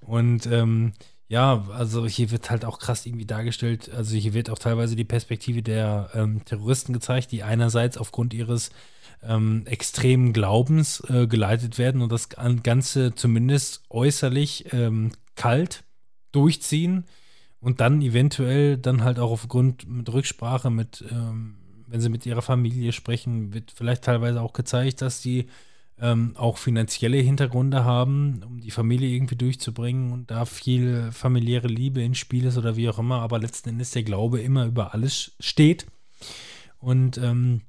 Und 0.00 0.46
ähm, 0.46 0.94
ja, 1.28 1.66
also 1.70 2.06
hier 2.06 2.30
wird 2.30 2.48
halt 2.48 2.64
auch 2.64 2.78
krass 2.78 3.04
irgendwie 3.04 3.26
dargestellt, 3.26 3.90
also 3.94 4.16
hier 4.16 4.32
wird 4.32 4.48
auch 4.48 4.58
teilweise 4.58 4.96
die 4.96 5.04
Perspektive 5.04 5.62
der 5.62 6.08
ähm, 6.14 6.42
Terroristen 6.46 6.94
gezeigt, 6.94 7.30
die 7.32 7.42
einerseits 7.42 7.98
aufgrund 7.98 8.32
ihres 8.32 8.70
ähm, 9.22 9.64
extremen 9.66 10.32
Glaubens 10.32 11.02
äh, 11.10 11.26
geleitet 11.26 11.76
werden 11.76 12.00
und 12.00 12.10
das 12.10 12.30
Gan- 12.30 12.62
Ganze 12.62 13.14
zumindest 13.14 13.82
äußerlich 13.90 14.72
ähm, 14.72 15.12
kalt 15.34 15.84
durchziehen 16.32 17.04
und 17.60 17.80
dann 17.80 18.02
eventuell 18.02 18.76
dann 18.76 19.02
halt 19.02 19.18
auch 19.18 19.30
aufgrund 19.30 19.88
mit 19.88 20.12
Rücksprache 20.12 20.70
mit, 20.70 21.04
ähm, 21.10 21.56
wenn 21.86 22.00
sie 22.00 22.08
mit 22.08 22.26
ihrer 22.26 22.42
Familie 22.42 22.92
sprechen, 22.92 23.52
wird 23.52 23.72
vielleicht 23.72 24.04
teilweise 24.04 24.40
auch 24.40 24.52
gezeigt, 24.52 25.02
dass 25.02 25.20
die 25.20 25.46
ähm, 26.00 26.34
auch 26.36 26.58
finanzielle 26.58 27.16
Hintergründe 27.16 27.84
haben, 27.84 28.42
um 28.44 28.60
die 28.60 28.70
Familie 28.70 29.08
irgendwie 29.08 29.36
durchzubringen 29.36 30.12
und 30.12 30.30
da 30.30 30.44
viel 30.44 31.10
familiäre 31.10 31.68
Liebe 31.68 32.02
ins 32.02 32.18
Spiel 32.18 32.44
ist 32.44 32.56
oder 32.56 32.76
wie 32.76 32.88
auch 32.88 32.98
immer, 32.98 33.20
aber 33.20 33.38
letzten 33.38 33.70
Endes 33.70 33.90
der 33.90 34.04
Glaube 34.04 34.40
immer 34.40 34.66
über 34.66 34.94
alles 34.94 35.32
steht. 35.40 35.86
Und 36.78 37.18
ähm, 37.18 37.62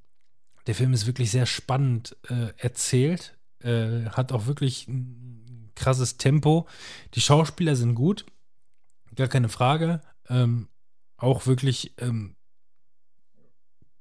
der 0.67 0.75
Film 0.75 0.93
ist 0.93 1.07
wirklich 1.07 1.31
sehr 1.31 1.47
spannend 1.47 2.15
äh, 2.29 2.53
erzählt, 2.57 3.35
äh, 3.63 4.05
hat 4.09 4.31
auch 4.31 4.45
wirklich 4.45 4.87
ein 4.87 5.71
krasses 5.73 6.17
Tempo. 6.17 6.67
Die 7.15 7.21
Schauspieler 7.21 7.75
sind 7.75 7.95
gut, 7.95 8.25
gar 9.19 9.27
keine 9.27 9.49
Frage. 9.49 10.01
Ähm, 10.29 10.67
auch 11.17 11.45
wirklich, 11.45 11.93
ähm, 11.99 12.35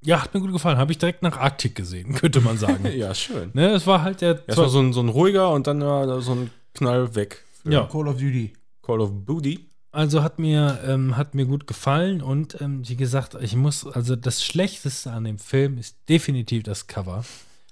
ja, 0.02 0.22
hat 0.22 0.32
mir 0.32 0.40
gut 0.40 0.52
gefallen. 0.52 0.78
Habe 0.78 0.92
ich 0.92 0.98
direkt 0.98 1.22
nach 1.22 1.36
Arktik 1.36 1.74
gesehen, 1.74 2.14
könnte 2.14 2.40
man 2.40 2.56
sagen. 2.56 2.86
ja, 2.96 3.14
schön. 3.14 3.50
Ne, 3.52 3.70
es 3.72 3.86
war 3.86 4.02
halt 4.02 4.22
der. 4.22 4.42
Erstmal 4.46 4.68
so 4.70 4.80
ein, 4.80 4.92
so 4.92 5.00
ein 5.00 5.08
ruhiger 5.08 5.50
und 5.50 5.66
dann 5.66 5.82
äh, 5.82 6.20
so 6.22 6.32
ein 6.32 6.50
Knall 6.74 7.14
weg. 7.14 7.44
Ja. 7.64 7.86
Call 7.86 8.08
of 8.08 8.16
Duty. 8.16 8.54
Call 8.82 9.00
of 9.00 9.10
Booty. 9.12 9.68
Also 9.90 10.22
hat 10.22 10.38
mir, 10.38 10.80
ähm, 10.86 11.16
hat 11.16 11.34
mir 11.34 11.46
gut 11.46 11.66
gefallen 11.66 12.22
und 12.22 12.60
ähm, 12.60 12.86
wie 12.88 12.96
gesagt, 12.96 13.36
ich 13.40 13.56
muss, 13.56 13.86
also 13.86 14.16
das 14.16 14.44
Schlechteste 14.44 15.10
an 15.10 15.24
dem 15.24 15.38
Film 15.38 15.78
ist 15.78 15.96
definitiv 16.08 16.62
das 16.62 16.86
Cover. 16.86 17.24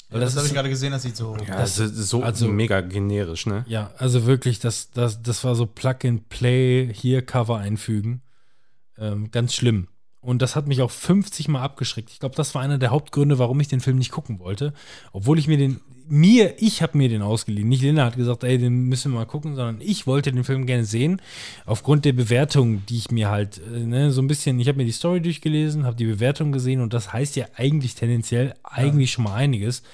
Weil 0.09 0.21
Das, 0.21 0.35
das, 0.35 0.39
habe 0.39 0.47
ich 0.49 0.55
gerade 0.55 0.69
gesehen, 0.69 0.93
das 0.93 1.03
sieht 1.03 1.17
so. 1.17 1.37
Ja, 1.37 1.59
das 1.59 1.79
ist 1.79 2.09
so 2.09 2.23
also- 2.23 2.49
mega 2.49 2.81
generisch, 2.81 3.47
ne? 3.47 3.65
ja, 3.69 3.91
also 3.99 4.27
wirklich, 4.27 4.61
das, 4.61 4.91
das, 4.93 5.23
das 5.23 5.43
war 5.43 5.55
so 5.55 5.67
Plug-and-Play, 5.67 6.93
hier 6.95 7.23
Cover 7.23 7.59
einfügen. 7.59 8.23
Ähm, 8.99 9.31
ganz 9.31 9.55
schlimm. 9.55 9.89
Und 10.27 10.43
das 10.43 10.57
hat 10.57 10.67
mich 10.67 10.83
auch 10.83 10.91
50 10.91 11.47
Mal 11.47 11.63
abgeschreckt. 11.63 12.11
Ich 12.11 12.19
glaube, 12.19 12.35
das 12.35 12.53
war 12.57 12.61
einer 12.61 12.79
der 12.79 12.91
Hauptgründe, 12.91 13.39
warum 13.39 13.61
ich 13.61 13.69
den 13.69 13.79
Film 13.79 13.97
nicht 13.97 14.11
gucken 14.11 14.41
wollte. 14.41 14.73
Obwohl 15.13 15.39
ich 15.39 15.47
mir 15.47 15.57
den, 15.57 15.79
mir, 16.09 16.61
ich 16.61 16.83
habe 16.83 16.99
mir 16.99 17.09
den 17.09 17.23
ausgeliehen. 17.23 17.69
Nicht 17.69 17.83
Linda 17.83 18.05
hat 18.05 18.17
gesagt, 18.17 18.43
ey, 18.43 18.59
den 18.59 18.87
müssen 18.89 19.13
wir 19.13 19.21
mal 19.21 19.27
gucken, 19.27 19.55
sondern 19.55 19.81
ich 19.81 20.09
wollte 20.09 20.33
den 20.33 20.43
Film 20.43 20.67
gerne 20.67 20.85
sehen. 20.85 21.23
Aufgrund 21.65 22.05
der 22.05 22.13
Bewertung, 22.13 22.85
die 22.87 22.97
ich 22.97 23.13
mir 23.13 23.31
halt, 23.31 23.61
äh, 23.73 23.87
ne, 23.87 24.11
so 24.11 24.21
ein 24.21 24.27
bisschen, 24.27 24.59
ich 24.59 24.67
habe 24.67 24.79
mir 24.79 24.85
die 24.85 24.91
Story 24.91 25.21
durchgelesen, 25.21 25.87
habe 25.87 25.95
die 25.95 26.07
Bewertung 26.07 26.51
gesehen 26.51 26.81
und 26.81 26.93
das 26.93 27.13
heißt 27.13 27.37
ja 27.37 27.47
eigentlich 27.55 27.95
tendenziell 27.95 28.57
eigentlich 28.65 29.13
schon 29.13 29.25
mal 29.25 29.35
einiges. 29.35 29.85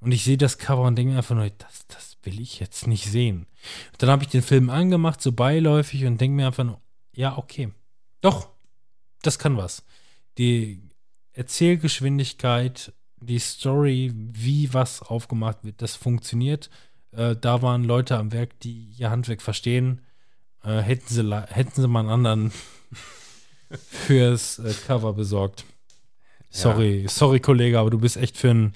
Und 0.00 0.12
ich 0.12 0.24
sehe 0.24 0.38
das 0.38 0.56
Cover 0.56 0.84
und 0.84 0.96
denke 0.96 1.12
mir 1.12 1.18
einfach 1.18 1.34
nur, 1.34 1.50
das, 1.58 1.86
das 1.88 2.16
will 2.22 2.40
ich 2.40 2.60
jetzt 2.60 2.86
nicht 2.86 3.10
sehen. 3.10 3.44
Dann 3.98 4.08
habe 4.08 4.22
ich 4.22 4.30
den 4.30 4.40
Film 4.40 4.70
angemacht, 4.70 5.20
so 5.20 5.32
beiläufig 5.32 6.06
und 6.06 6.18
denke 6.18 6.34
mir 6.34 6.46
einfach 6.46 6.64
nur, 6.64 6.80
ja, 7.14 7.36
okay. 7.36 7.68
Doch, 8.22 8.51
das 9.22 9.38
kann 9.38 9.56
was. 9.56 9.84
Die 10.38 10.82
Erzählgeschwindigkeit, 11.32 12.92
die 13.20 13.38
Story, 13.38 14.12
wie 14.14 14.72
was 14.74 15.02
aufgemacht 15.02 15.64
wird, 15.64 15.80
das 15.80 15.96
funktioniert. 15.96 16.70
Äh, 17.12 17.36
da 17.36 17.62
waren 17.62 17.84
Leute 17.84 18.18
am 18.18 18.32
Werk, 18.32 18.58
die 18.60 18.94
ihr 18.98 19.10
Handwerk 19.10 19.42
verstehen. 19.42 20.02
Äh, 20.64 20.78
hätten, 20.78 21.08
sie, 21.08 21.46
hätten 21.48 21.80
sie 21.80 21.88
mal 21.88 22.00
einen 22.00 22.10
anderen 22.10 22.52
fürs 23.70 24.58
äh, 24.58 24.74
Cover 24.86 25.12
besorgt. 25.12 25.64
Sorry, 26.50 27.06
sorry, 27.08 27.40
Kollege, 27.40 27.78
aber 27.78 27.88
du 27.88 27.98
bist 27.98 28.18
echt 28.18 28.36
für 28.36 28.50
ein. 28.50 28.74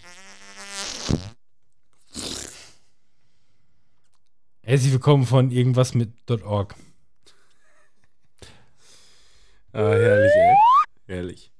Herzlich 4.62 4.92
willkommen 4.92 5.26
von 5.26 5.50
irgendwas 5.50 5.94
mit 5.94 6.10
.org. 6.30 6.74
Ah, 9.76 9.92
herrlich, 9.92 10.32
ey. 10.34 10.56
Herrlich. 11.06 11.52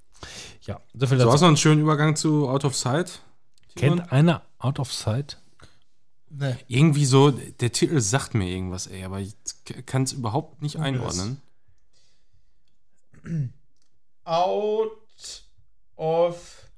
Ja, 0.63 0.81
so 0.95 1.07
viel 1.07 1.19
hast 1.19 1.27
dazu. 1.27 1.37
du 1.37 1.43
noch 1.43 1.49
einen 1.49 1.57
schönen 1.59 1.81
Übergang 1.83 2.17
zu 2.17 2.49
Out 2.49 2.65
of 2.65 2.75
Sight? 2.75 3.21
Kennt 3.75 4.11
einer 4.11 4.41
Out 4.57 4.79
of 4.79 4.91
Sight? 4.91 5.39
Ne. 6.31 6.59
Irgendwie 6.67 7.05
so, 7.05 7.31
der 7.31 7.73
Titel 7.73 8.01
sagt 8.01 8.33
mir 8.33 8.49
irgendwas, 8.49 8.87
ey, 8.87 9.05
aber 9.05 9.21
ich 9.21 9.35
kann 9.85 10.05
es 10.05 10.15
überhaupt 10.15 10.63
nicht 10.63 10.79
einordnen. 10.79 11.43
Out 14.25 14.93
of 15.97 16.71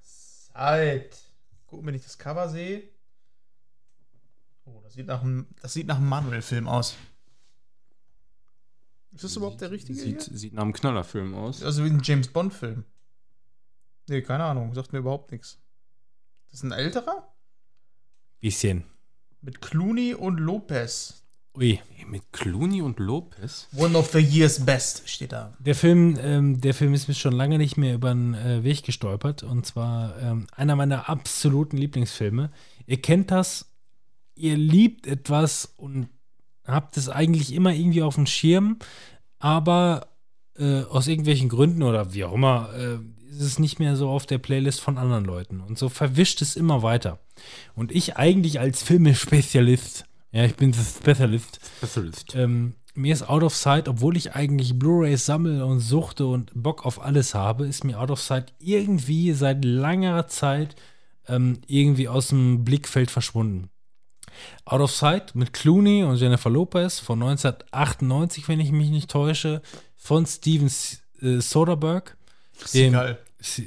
sight. 0.00 1.18
Gucken, 1.66 1.86
wenn 1.86 1.94
ich 1.96 2.04
das 2.04 2.16
Cover 2.16 2.48
sehe. 2.48 2.82
Oh, 4.64 4.80
das 4.82 4.94
sieht 4.94 5.06
nach 5.06 5.20
einem, 5.20 5.48
das 5.60 5.74
sieht 5.74 5.86
nach 5.86 5.98
einem 5.98 6.08
Manuel-Film 6.08 6.66
aus. 6.66 6.94
Ist 9.18 9.24
das 9.24 9.36
überhaupt 9.36 9.60
der 9.60 9.72
richtige? 9.72 9.98
Sieht, 9.98 10.22
hier? 10.22 10.38
sieht 10.38 10.52
nach 10.52 10.62
einem 10.62 10.72
Knallerfilm 10.72 11.34
aus. 11.34 11.64
Also 11.64 11.84
wie 11.84 11.90
ein 11.90 12.00
James 12.04 12.28
Bond-Film. 12.28 12.84
Nee, 14.08 14.22
keine 14.22 14.44
Ahnung, 14.44 14.72
sagt 14.74 14.92
mir 14.92 15.00
überhaupt 15.00 15.32
nichts. 15.32 15.58
Das 16.46 16.60
ist 16.60 16.62
ein 16.62 16.70
älterer? 16.70 17.26
Bisschen. 18.38 18.84
Mit 19.40 19.60
Clooney 19.60 20.14
und 20.14 20.38
Lopez. 20.38 21.24
Ui. 21.56 21.80
Mit 22.06 22.32
Clooney 22.32 22.80
und 22.80 23.00
Lopez? 23.00 23.66
One 23.76 23.98
of 23.98 24.12
the 24.12 24.20
year's 24.20 24.64
best 24.64 25.08
steht 25.08 25.32
da. 25.32 25.52
Der 25.58 25.74
Film, 25.74 26.16
ähm, 26.22 26.60
der 26.60 26.72
Film 26.72 26.94
ist 26.94 27.08
mir 27.08 27.14
schon 27.14 27.32
lange 27.32 27.58
nicht 27.58 27.76
mehr 27.76 27.94
über 27.96 28.10
den 28.10 28.34
äh, 28.34 28.62
Weg 28.62 28.84
gestolpert. 28.84 29.42
Und 29.42 29.66
zwar 29.66 30.16
ähm, 30.22 30.46
einer 30.52 30.76
meiner 30.76 31.08
absoluten 31.08 31.76
Lieblingsfilme. 31.76 32.52
Ihr 32.86 33.02
kennt 33.02 33.32
das, 33.32 33.66
ihr 34.36 34.56
liebt 34.56 35.08
etwas 35.08 35.74
und 35.76 36.08
habt 36.68 36.96
es 36.96 37.08
eigentlich 37.08 37.52
immer 37.52 37.72
irgendwie 37.72 38.02
auf 38.02 38.14
dem 38.14 38.26
Schirm, 38.26 38.78
aber 39.38 40.08
äh, 40.58 40.82
aus 40.82 41.06
irgendwelchen 41.06 41.48
Gründen 41.48 41.82
oder 41.82 42.12
wie 42.14 42.24
auch 42.24 42.34
immer 42.34 42.70
äh, 42.76 42.98
ist 43.30 43.42
es 43.42 43.58
nicht 43.58 43.78
mehr 43.78 43.96
so 43.96 44.08
auf 44.08 44.26
der 44.26 44.38
Playlist 44.38 44.80
von 44.80 44.98
anderen 44.98 45.24
Leuten. 45.24 45.60
Und 45.60 45.78
so 45.78 45.88
verwischt 45.88 46.42
es 46.42 46.56
immer 46.56 46.82
weiter. 46.82 47.18
Und 47.74 47.92
ich 47.92 48.16
eigentlich 48.16 48.60
als 48.60 48.82
Filmespezialist, 48.82 50.04
ja, 50.32 50.44
ich 50.44 50.56
bin 50.56 50.74
Spezialist, 50.74 51.60
Specialist. 51.78 52.34
ähm, 52.34 52.74
mir 52.94 53.12
ist 53.12 53.28
Out 53.28 53.44
of 53.44 53.54
Sight, 53.54 53.88
obwohl 53.88 54.16
ich 54.16 54.34
eigentlich 54.34 54.78
Blu-rays 54.78 55.24
sammle 55.24 55.64
und 55.64 55.80
suchte 55.80 56.26
und 56.26 56.50
Bock 56.54 56.84
auf 56.84 57.00
alles 57.00 57.34
habe, 57.34 57.66
ist 57.66 57.84
mir 57.84 58.00
Out 58.00 58.10
of 58.10 58.20
Sight 58.20 58.52
irgendwie 58.58 59.32
seit 59.32 59.64
langer 59.64 60.26
Zeit 60.26 60.74
ähm, 61.28 61.58
irgendwie 61.66 62.08
aus 62.08 62.28
dem 62.28 62.64
Blickfeld 62.64 63.10
verschwunden. 63.10 63.70
Out 64.64 64.80
of 64.80 64.90
Sight 64.90 65.34
mit 65.34 65.52
Clooney 65.52 66.04
und 66.04 66.16
Jennifer 66.16 66.50
Lopez 66.50 66.98
von 67.00 67.22
1998, 67.22 68.48
wenn 68.48 68.60
ich 68.60 68.72
mich 68.72 68.90
nicht 68.90 69.10
täusche, 69.10 69.62
von 69.96 70.26
Steven 70.26 70.66
S- 70.66 71.02
äh, 71.20 71.40
Soderbergh. 71.40 72.12
Dem, 72.74 72.92
geil. 72.92 73.18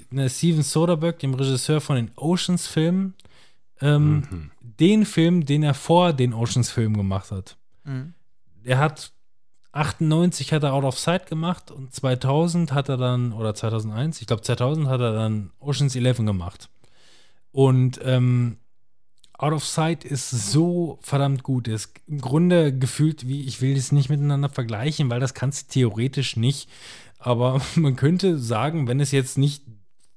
Ne, 0.10 0.30
Steven 0.30 0.64
Soderbergh, 0.64 1.18
dem 1.20 1.34
Regisseur 1.34 1.80
von 1.82 1.96
den 1.96 2.12
Oceans-Filmen. 2.16 3.14
Ähm, 3.82 4.52
Den 4.62 5.06
Film, 5.06 5.46
den 5.46 5.64
er 5.64 5.74
vor 5.74 6.14
den 6.14 6.34
Oceans-Filmen 6.34 6.98
gemacht 6.98 7.32
hat. 7.32 7.58
Er 8.64 8.78
hat 8.78 9.12
98 9.72 10.52
hat 10.54 10.64
er 10.64 10.74
Out 10.74 10.84
of 10.84 11.00
Sight 11.00 11.28
gemacht 11.28 11.72
und 11.72 11.94
2000 11.94 12.74
hat 12.74 12.90
er 12.90 12.98
dann, 12.98 13.32
oder 13.32 13.56
2001, 13.56 14.20
ich 14.22 14.28
glaube 14.28 14.42
2000 14.42 14.88
hat 14.88 15.00
er 15.00 15.14
dann 15.14 15.52
Oceans 15.60 15.96
11 15.96 16.18
gemacht. 16.18 16.70
Und 17.52 18.00
ähm, 18.04 18.58
Out 19.42 19.54
of 19.54 19.66
Sight 19.66 20.06
ist 20.06 20.30
so 20.30 21.00
verdammt 21.02 21.42
gut. 21.42 21.68
Ist 21.68 21.94
im 22.08 22.22
Grunde 22.22 22.78
gefühlt 22.78 23.28
wie, 23.28 23.42
ich 23.42 23.60
will 23.60 23.74
das 23.74 23.92
nicht 23.92 24.10
miteinander 24.10 24.50
vergleichen, 24.50 25.10
weil 25.10 25.20
das 25.20 25.34
kannst 25.34 25.70
du 25.70 25.74
theoretisch 25.74 26.36
nicht. 26.38 26.70
Aber 27.18 27.60
man 27.76 27.96
könnte 27.96 28.38
sagen, 28.38 28.88
wenn 28.88 29.00
es 29.00 29.12
jetzt 29.12 29.40
nicht, 29.40 29.64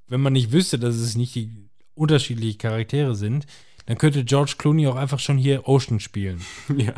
wenn 0.09 0.21
man 0.21 0.35
nicht 0.35 0.53
wüsste, 0.53 0.79
dass 0.79 0.97
es 0.97 1.17
nicht 1.17 1.35
die 1.35 1.51
unterschiedlichen 1.95 2.59
Charaktere 2.59 3.15
sind, 3.15 3.47
dann 3.87 3.97
könnte 3.97 4.25
George 4.25 4.57
Clooney 4.59 4.87
auch 4.89 4.97
einfach 4.97 5.21
schon 5.21 5.39
hier 5.39 5.69
Ocean 5.69 6.01
spielen 6.01 6.43
Ja. 6.77 6.95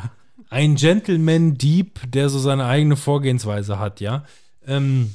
ein 0.51 0.75
Gentleman 0.75 1.55
Dieb, 1.55 2.01
der 2.09 2.29
so 2.29 2.39
seine 2.41 2.67
eigene 2.67 2.97
Vorgehensweise 2.97 3.79
hat, 3.79 4.01
ja. 4.01 4.25
Ähm, 4.67 5.15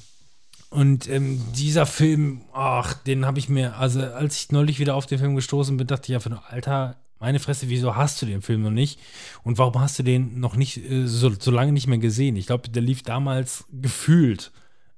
und 0.72 1.10
ähm, 1.10 1.42
dieser 1.54 1.86
Film, 1.86 2.42
ach, 2.54 2.94
den 2.94 3.26
habe 3.26 3.38
ich 3.40 3.50
mir, 3.50 3.76
also 3.76 4.00
als 4.00 4.38
ich 4.38 4.52
neulich 4.54 4.80
wieder 4.80 4.96
auf 4.96 5.06
den 5.06 5.20
Film 5.20 5.36
gestoßen 5.36 5.76
bin, 5.76 5.86
dachte 5.86 6.10
ich 6.10 6.16
einfach 6.16 6.30
nur, 6.30 6.50
Alter, 6.50 6.96
meine 7.20 7.40
Fresse, 7.40 7.68
wieso 7.68 7.98
hast 7.98 8.22
du 8.22 8.26
den 8.26 8.42
Film 8.42 8.64
noch 8.64 8.72
nicht? 8.72 8.98
Und 9.44 9.58
warum 9.58 9.82
hast 9.82 10.00
du 10.00 10.04
den 10.04 10.40
noch 10.40 10.56
nicht 10.56 10.78
äh, 10.78 11.08
so, 11.08 11.30
so 11.38 11.52
lange 11.52 11.74
nicht 11.74 11.88
mehr 11.88 11.98
gesehen? 11.98 12.38
Ich 12.38 12.48
glaube, 12.48 12.70
der 12.70 12.82
lief 12.82 13.04
damals 13.04 13.66
gefühlt 13.70 14.54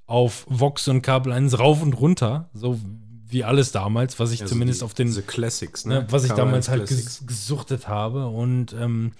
auf 0.05 0.45
Vox 0.47 0.87
und 0.87 1.01
Kabel 1.01 1.33
1 1.33 1.57
rauf 1.57 1.81
und 1.81 1.93
runter, 1.93 2.51
so 2.53 2.79
wie 3.25 3.43
alles 3.43 3.71
damals, 3.71 4.19
was 4.19 4.31
ich 4.31 4.45
zumindest 4.45 4.83
auf 4.83 4.93
den 4.93 5.11
Classics, 5.25 5.85
ne, 5.85 6.01
ne? 6.01 6.07
was 6.11 6.23
ich 6.23 6.33
damals 6.33 6.69
halt 6.69 6.87
ges 6.87 7.23
gesuchtet 7.25 7.87
habe. 7.87 8.27
Und 8.27 8.73
ähm, 8.73 9.13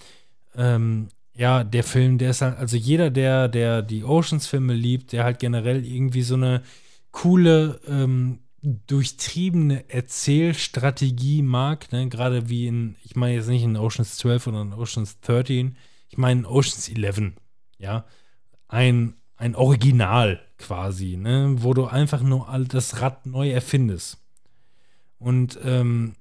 ähm, 0.56 1.08
ja, 1.36 1.64
der 1.64 1.84
Film, 1.84 2.18
der 2.18 2.32
ist 2.32 2.42
halt, 2.42 2.58
also 2.58 2.78
jeder, 2.78 3.10
der, 3.10 3.48
der 3.48 3.82
die 3.82 4.04
Oceans-Filme 4.04 4.74
liebt, 4.74 5.12
der 5.12 5.24
halt 5.24 5.40
generell 5.40 5.86
irgendwie 5.86 6.22
so 6.22 6.36
eine 6.36 6.62
coole, 7.12 7.80
ähm, 7.88 8.40
durchtriebene 8.62 9.90
Erzählstrategie 9.90 11.42
mag, 11.42 11.92
ne? 11.92 12.08
gerade 12.08 12.50
wie 12.50 12.68
in, 12.68 12.96
ich 13.04 13.16
meine 13.16 13.36
jetzt 13.36 13.50
nicht 13.50 13.64
in 13.64 13.76
Oceans 13.76 14.18
12 14.18 14.48
oder 14.48 14.62
in 14.62 14.74
Oceans 14.74 15.20
13, 15.22 15.76
ich 16.08 16.18
meine 16.18 16.42
in 16.42 16.46
Oceans 16.46 16.88
11, 16.88 17.34
ja, 17.78 18.06
ein, 18.70 19.16
ein 19.36 19.56
Original 19.56 20.40
quasi, 20.58 21.18
ne? 21.18 21.56
wo 21.58 21.74
du 21.74 21.86
einfach 21.88 22.22
nur 22.22 22.48
all 22.48 22.66
das 22.66 23.02
Rad 23.02 23.26
neu 23.26 23.52
erfindest. 23.52 24.20
Und 25.18 25.60
ähm, 25.64 26.16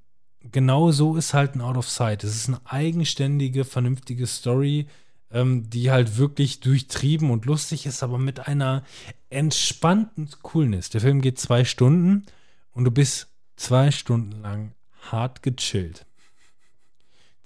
genau 0.51 0.91
so 0.91 1.17
ist 1.17 1.35
halt 1.35 1.55
ein 1.55 1.61
Out 1.61 1.77
of 1.77 1.89
Sight. 1.89 2.25
Es 2.25 2.35
ist 2.35 2.49
eine 2.49 2.61
eigenständige, 2.65 3.65
vernünftige 3.65 4.27
Story, 4.27 4.87
ähm, 5.31 5.69
die 5.71 5.91
halt 5.91 6.19
wirklich 6.19 6.61
durchtrieben 6.61 7.31
und 7.31 7.47
lustig 7.47 7.87
ist, 7.87 8.03
aber 8.03 8.19
mit 8.19 8.47
einer 8.47 8.83
entspannten 9.31 10.29
Coolness. 10.43 10.91
Der 10.91 11.01
Film 11.01 11.21
geht 11.21 11.39
zwei 11.39 11.65
Stunden 11.65 12.27
und 12.73 12.85
du 12.85 12.91
bist 12.91 13.29
zwei 13.57 13.91
Stunden 13.91 14.43
lang 14.43 14.73
hart 15.11 15.43
gechillt. 15.43 16.07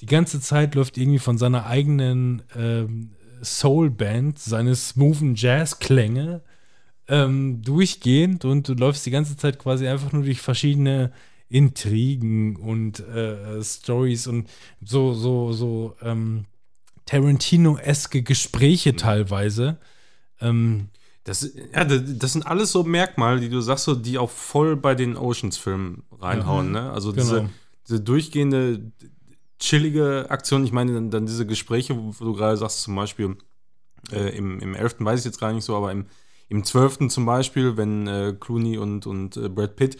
Die 0.01 0.07
ganze 0.07 0.41
Zeit 0.41 0.75
läuft 0.75 0.99
irgendwie 0.99 1.19
von 1.19 1.39
seiner 1.39 1.67
eigenen 1.67 2.43
ähm, 2.55 3.13
Soul-Band, 3.43 4.39
seine 4.39 4.75
smoothen 4.75 5.35
Jazz-Klänge 5.35 6.43
ähm, 7.09 7.63
durchgehend 7.63 8.45
und 8.45 8.69
du 8.69 8.75
läufst 8.75 9.07
die 9.07 9.11
ganze 9.11 9.37
Zeit 9.37 9.59
quasi 9.59 9.87
einfach 9.87 10.13
nur 10.13 10.25
durch 10.25 10.41
verschiedene 10.41 11.13
Intrigen 11.49 12.57
und 12.57 13.01
äh, 13.01 13.63
Stories 13.63 14.27
und 14.27 14.49
so, 14.85 15.15
so, 15.15 15.53
so 15.53 15.97
ähm, 16.03 16.45
Tarantino-eske 17.05 18.23
Gespräche 18.23 18.97
teilweise. 18.97 19.79
Ähm, 20.41 20.89
Das, 21.25 21.49
ja, 21.75 21.85
das 21.85 22.33
sind 22.33 22.47
alles 22.47 22.71
so 22.73 22.85
Merkmale, 22.85 23.41
die 23.41 23.49
du 23.49 23.61
sagst, 23.61 23.85
so, 23.85 23.95
die 23.95 24.19
auch 24.19 24.31
voll 24.31 24.77
bei 24.77 24.95
den 24.95 25.17
Oceans-Filmen 25.17 26.05
reinhauen. 26.21 26.71
Ne? 26.73 26.91
Also 26.93 27.11
diese, 27.13 27.37
Genau. 27.37 27.51
diese 27.87 28.01
durchgehende, 28.01 28.93
chillige 29.59 30.27
Aktion. 30.29 30.65
Ich 30.65 30.73
meine, 30.73 30.93
dann, 30.95 31.11
dann 31.11 31.27
diese 31.27 31.47
Gespräche, 31.47 31.97
wo, 31.97 32.15
wo 32.19 32.25
du 32.25 32.33
gerade 32.35 32.57
sagst, 32.57 32.83
zum 32.83 32.95
Beispiel 32.95 33.37
äh, 34.13 34.37
im, 34.37 34.61
im 34.61 34.75
11. 34.75 34.97
weiß 35.01 35.21
ich 35.21 35.25
jetzt 35.27 35.41
gar 35.41 35.53
nicht 35.53 35.65
so, 35.65 35.77
aber 35.77 35.91
im, 35.93 36.07
im 36.49 36.63
12. 36.63 37.09
zum 37.09 37.25
Beispiel, 37.27 37.77
wenn 37.77 38.07
äh, 38.07 38.35
Clooney 38.39 38.79
und, 38.79 39.07
und 39.07 39.37
äh, 39.37 39.49
Brad 39.49 39.75
Pitt 39.77 39.97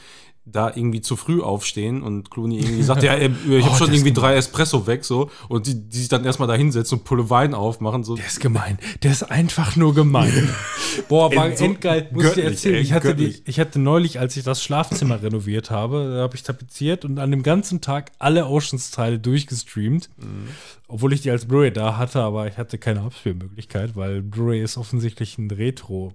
da 0.47 0.69
irgendwie 0.69 1.01
zu 1.01 1.17
früh 1.17 1.43
aufstehen 1.43 2.03
und 2.03 2.31
Clooney 2.31 2.59
irgendwie 2.61 2.83
sagt, 2.85 3.03
ja, 3.03 3.15
ey, 3.15 3.31
ich 3.49 3.65
habe 3.65 3.75
Oh, 3.75 3.79
schon 3.79 3.93
irgendwie 3.93 4.13
drei 4.13 4.37
Espresso 4.37 4.87
weg, 4.87 5.05
so, 5.05 5.29
und 5.49 5.67
die, 5.67 5.89
die 5.89 5.99
sich 5.99 6.09
dann 6.09 6.25
erstmal 6.25 6.47
da 6.47 6.55
hinsetzen 6.55 6.99
und 6.99 7.05
Pulle 7.05 7.29
Wein 7.29 7.53
aufmachen, 7.53 8.05
so. 8.05 8.15
Der 8.15 8.27
ist 8.27 8.41
gemein. 8.41 8.79
Der 9.03 9.11
ist 9.11 9.25
einfach 9.25 9.75
nur 9.75 9.93
gemein. 9.93 10.49
Boah, 11.09 11.35
war 11.35 11.55
so 11.57 11.65
endgeil. 11.65 12.09
Muss 12.13 12.27
ich 12.27 12.33
dir 12.35 12.45
erzählen. 12.45 12.75
ey, 12.77 12.81
ich, 12.81 12.93
hatte 12.93 13.15
die, 13.17 13.43
ich 13.45 13.59
hatte 13.59 13.81
neulich, 13.81 14.21
als 14.21 14.37
ich 14.37 14.45
das 14.45 14.63
Schlafzimmer 14.63 15.21
renoviert 15.21 15.71
habe, 15.71 16.13
da 16.15 16.23
habe 16.23 16.37
ich 16.37 16.45
tapeziert 16.45 17.05
und 17.05 17.19
an 17.19 17.31
dem 17.33 17.43
ganzen 17.43 17.81
Tag 17.81 18.13
alle 18.19 18.47
Oceans-Teile 18.47 19.19
durchgestreamt. 19.19 20.09
Mhm. 20.17 20.49
Obwohl 20.89 21.13
ich 21.13 21.23
die 21.23 21.31
als 21.33 21.47
Blu-ray 21.47 21.73
da 21.73 21.97
hatte, 21.97 22.21
aber 22.21 22.47
ich 22.47 22.57
hatte 22.57 22.79
keine 22.79 23.01
Abspielmöglichkeit, 23.01 23.97
weil 23.97 24.23
Blu-ray 24.23 24.63
ist 24.63 24.77
offensichtlich 24.77 25.37
ein 25.39 25.51
Retro. 25.51 26.13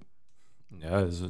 Ja, 0.81 0.89
also, 0.91 1.25
äh, 1.25 1.29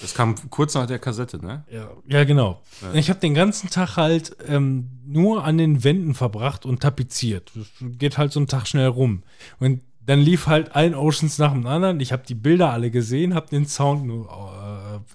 das 0.00 0.14
kam 0.14 0.34
kurz 0.50 0.74
nach 0.74 0.86
der 0.86 0.98
Kassette, 0.98 1.38
ne? 1.44 1.64
Ja, 1.70 1.90
ja 2.06 2.24
genau. 2.24 2.60
Ich 2.92 3.08
habe 3.08 3.20
den 3.20 3.34
ganzen 3.34 3.70
Tag 3.70 3.96
halt 3.96 4.36
ähm, 4.46 4.90
nur 5.06 5.44
an 5.44 5.56
den 5.58 5.84
Wänden 5.84 6.14
verbracht 6.14 6.66
und 6.66 6.80
tapeziert. 6.82 7.52
Das 7.54 7.66
geht 7.80 8.18
halt 8.18 8.32
so 8.32 8.40
ein 8.40 8.46
Tag 8.46 8.66
schnell 8.66 8.88
rum. 8.88 9.22
Und 9.58 9.80
dann 10.00 10.20
lief 10.20 10.46
halt 10.46 10.76
ein 10.76 10.94
Oceans 10.94 11.38
nach 11.38 11.52
dem 11.52 11.66
anderen. 11.66 11.98
Ich 12.00 12.12
habe 12.12 12.24
die 12.28 12.34
Bilder 12.34 12.70
alle 12.72 12.90
gesehen, 12.90 13.34
habe 13.34 13.48
den 13.48 13.66
Sound 13.66 14.04
nur 14.04 14.26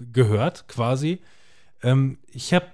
äh, 0.00 0.04
gehört 0.12 0.66
quasi. 0.66 1.20
Ähm, 1.82 2.18
ich 2.32 2.52
habe 2.52 2.66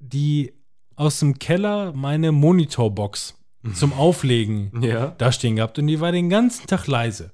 die 0.00 0.52
aus 0.96 1.20
dem 1.20 1.38
Keller 1.38 1.92
meine 1.92 2.32
Monitorbox 2.32 3.36
zum 3.74 3.92
Auflegen 3.92 4.72
Ja. 4.82 5.14
da 5.18 5.30
stehen 5.30 5.56
gehabt 5.56 5.78
und 5.78 5.86
die 5.86 6.00
war 6.00 6.10
den 6.12 6.28
ganzen 6.28 6.66
Tag 6.66 6.86
leise. 6.88 7.30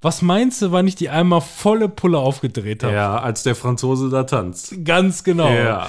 Was 0.00 0.22
meinst 0.22 0.62
du, 0.62 0.70
wann 0.70 0.86
ich 0.86 0.94
die 0.94 1.08
einmal 1.08 1.40
volle 1.40 1.88
Pulle 1.88 2.18
aufgedreht 2.18 2.84
habe? 2.84 2.94
Ja, 2.94 3.18
als 3.18 3.42
der 3.42 3.56
Franzose 3.56 4.08
da 4.08 4.22
tanzt. 4.22 4.84
Ganz 4.84 5.24
genau. 5.24 5.50
Ja. 5.50 5.88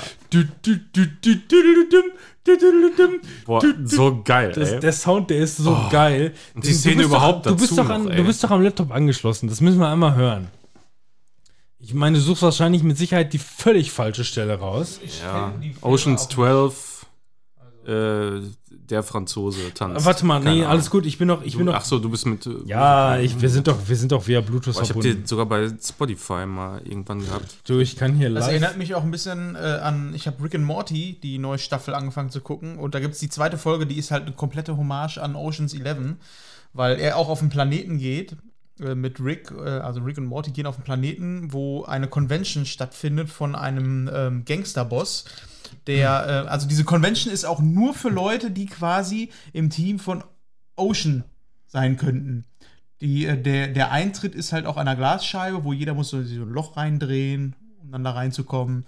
Boah, 3.45 3.61
so 3.83 4.21
geil. 4.23 4.51
Das, 4.55 4.79
der 4.79 4.93
Sound, 4.93 5.29
der 5.29 5.39
ist 5.39 5.57
so 5.57 5.71
oh. 5.71 5.89
geil. 5.91 6.33
Und 6.55 6.65
die 6.65 6.73
Szene 6.73 7.03
überhaupt 7.03 7.45
doch, 7.45 7.51
dazu. 7.51 7.55
Du 7.55 7.67
bist, 7.67 7.77
doch 7.77 7.89
an, 7.89 8.05
noch, 8.05 8.15
du 8.15 8.23
bist 8.23 8.43
doch 8.43 8.49
am 8.49 8.63
Laptop 8.63 8.91
angeschlossen. 8.91 9.47
Das 9.47 9.61
müssen 9.61 9.79
wir 9.79 9.89
einmal 9.89 10.15
hören. 10.15 10.47
Ich 11.77 11.93
meine, 11.93 12.17
du 12.17 12.23
suchst 12.23 12.41
wahrscheinlich 12.41 12.81
mit 12.81 12.97
Sicherheit 12.97 13.31
die 13.31 13.37
völlig 13.37 13.91
falsche 13.91 14.23
Stelle 14.23 14.55
raus. 14.55 14.99
Ja. 15.21 15.53
Oceans 15.81 16.27
12. 16.29 17.05
Also. 17.85 17.91
Äh, 17.91 18.41
der 18.89 19.03
Franzose 19.03 19.73
tanzt. 19.73 20.05
Warte 20.05 20.25
mal, 20.25 20.39
Keine 20.41 20.51
nee, 20.55 20.61
Ahnung. 20.61 20.71
alles 20.71 20.89
gut. 20.89 21.05
Ich 21.05 21.17
bin 21.17 21.27
noch, 21.27 21.43
ich 21.43 21.55
bin 21.57 21.65
Du, 21.65 21.71
noch. 21.71 21.77
ach 21.79 21.85
so, 21.85 21.99
du 21.99 22.09
bist 22.09 22.25
mit. 22.25 22.45
äh, 22.45 22.51
ja, 22.65 23.17
ich, 23.19 23.39
wir 23.41 23.49
sind 23.49 23.67
doch, 23.67 23.77
wir 23.87 23.95
sind 23.95 24.11
doch 24.11 24.27
via 24.27 24.41
Bluetooth 24.41 24.73
Boah, 24.73 24.83
ich 24.83 24.89
habe 24.89 25.01
die 25.01 25.21
sogar 25.25 25.45
bei 25.45 25.69
Spotify 25.81 26.45
mal 26.45 26.81
irgendwann 26.85 27.19
gehabt. 27.23 27.57
Du, 27.67 27.79
ich 27.79 27.95
kann 27.95 28.15
hier 28.15 28.29
Das 28.29 28.45
live. 28.45 28.51
erinnert 28.53 28.77
mich 28.77 28.95
auch 28.95 29.03
ein 29.03 29.11
bisschen 29.11 29.55
äh, 29.55 29.59
an, 29.59 30.13
ich 30.13 30.27
habe 30.27 30.43
Rick 30.43 30.55
and 30.55 30.65
Morty, 30.65 31.17
die 31.21 31.37
neue 31.37 31.57
Staffel, 31.59 31.93
angefangen 31.93 32.29
zu 32.29 32.41
gucken. 32.41 32.77
Und 32.77 32.95
da 32.95 32.99
gibt 32.99 33.13
es 33.13 33.19
die 33.19 33.29
zweite 33.29 33.57
Folge, 33.57 33.85
die 33.85 33.97
ist 33.97 34.11
halt 34.11 34.23
eine 34.25 34.33
komplette 34.35 34.75
Hommage 34.77 35.17
an 35.17 35.35
Oceans 35.35 35.73
11. 35.73 36.15
weil 36.73 36.99
er 36.99 37.17
auch 37.17 37.29
auf 37.29 37.39
den 37.39 37.49
Planeten 37.49 37.97
geht 37.97 38.35
äh, 38.79 38.95
mit 38.95 39.19
Rick, 39.19 39.51
äh, 39.51 39.69
also 39.69 40.01
Rick 40.01 40.17
und 40.17 40.25
Morty 40.25 40.51
gehen 40.51 40.65
auf 40.65 40.75
den 40.75 40.83
Planeten, 40.83 41.51
wo 41.51 41.83
eine 41.83 42.07
Convention 42.07 42.65
stattfindet 42.65 43.29
von 43.29 43.55
einem 43.55 44.09
ähm, 44.13 44.45
Gangsterboss. 44.45 45.25
Der, 45.87 46.45
äh, 46.45 46.49
also 46.49 46.67
diese 46.67 46.83
Convention 46.83 47.33
ist 47.33 47.45
auch 47.45 47.59
nur 47.59 47.93
für 47.93 48.09
Leute, 48.09 48.51
die 48.51 48.65
quasi 48.65 49.29
im 49.53 49.69
Team 49.69 49.99
von 49.99 50.23
Ocean 50.75 51.23
sein 51.67 51.97
könnten. 51.97 52.45
Die, 53.01 53.25
äh, 53.25 53.41
der, 53.41 53.67
der 53.67 53.91
Eintritt 53.91 54.35
ist 54.35 54.51
halt 54.51 54.65
auch 54.65 54.77
an 54.77 54.87
einer 54.87 54.97
Glasscheibe, 54.97 55.63
wo 55.63 55.73
jeder 55.73 55.93
muss 55.93 56.09
so, 56.09 56.21
so 56.23 56.41
ein 56.41 56.49
Loch 56.49 56.77
reindrehen, 56.77 57.55
dann 57.91 58.03
da 58.03 58.11
reinzukommen. 58.11 58.85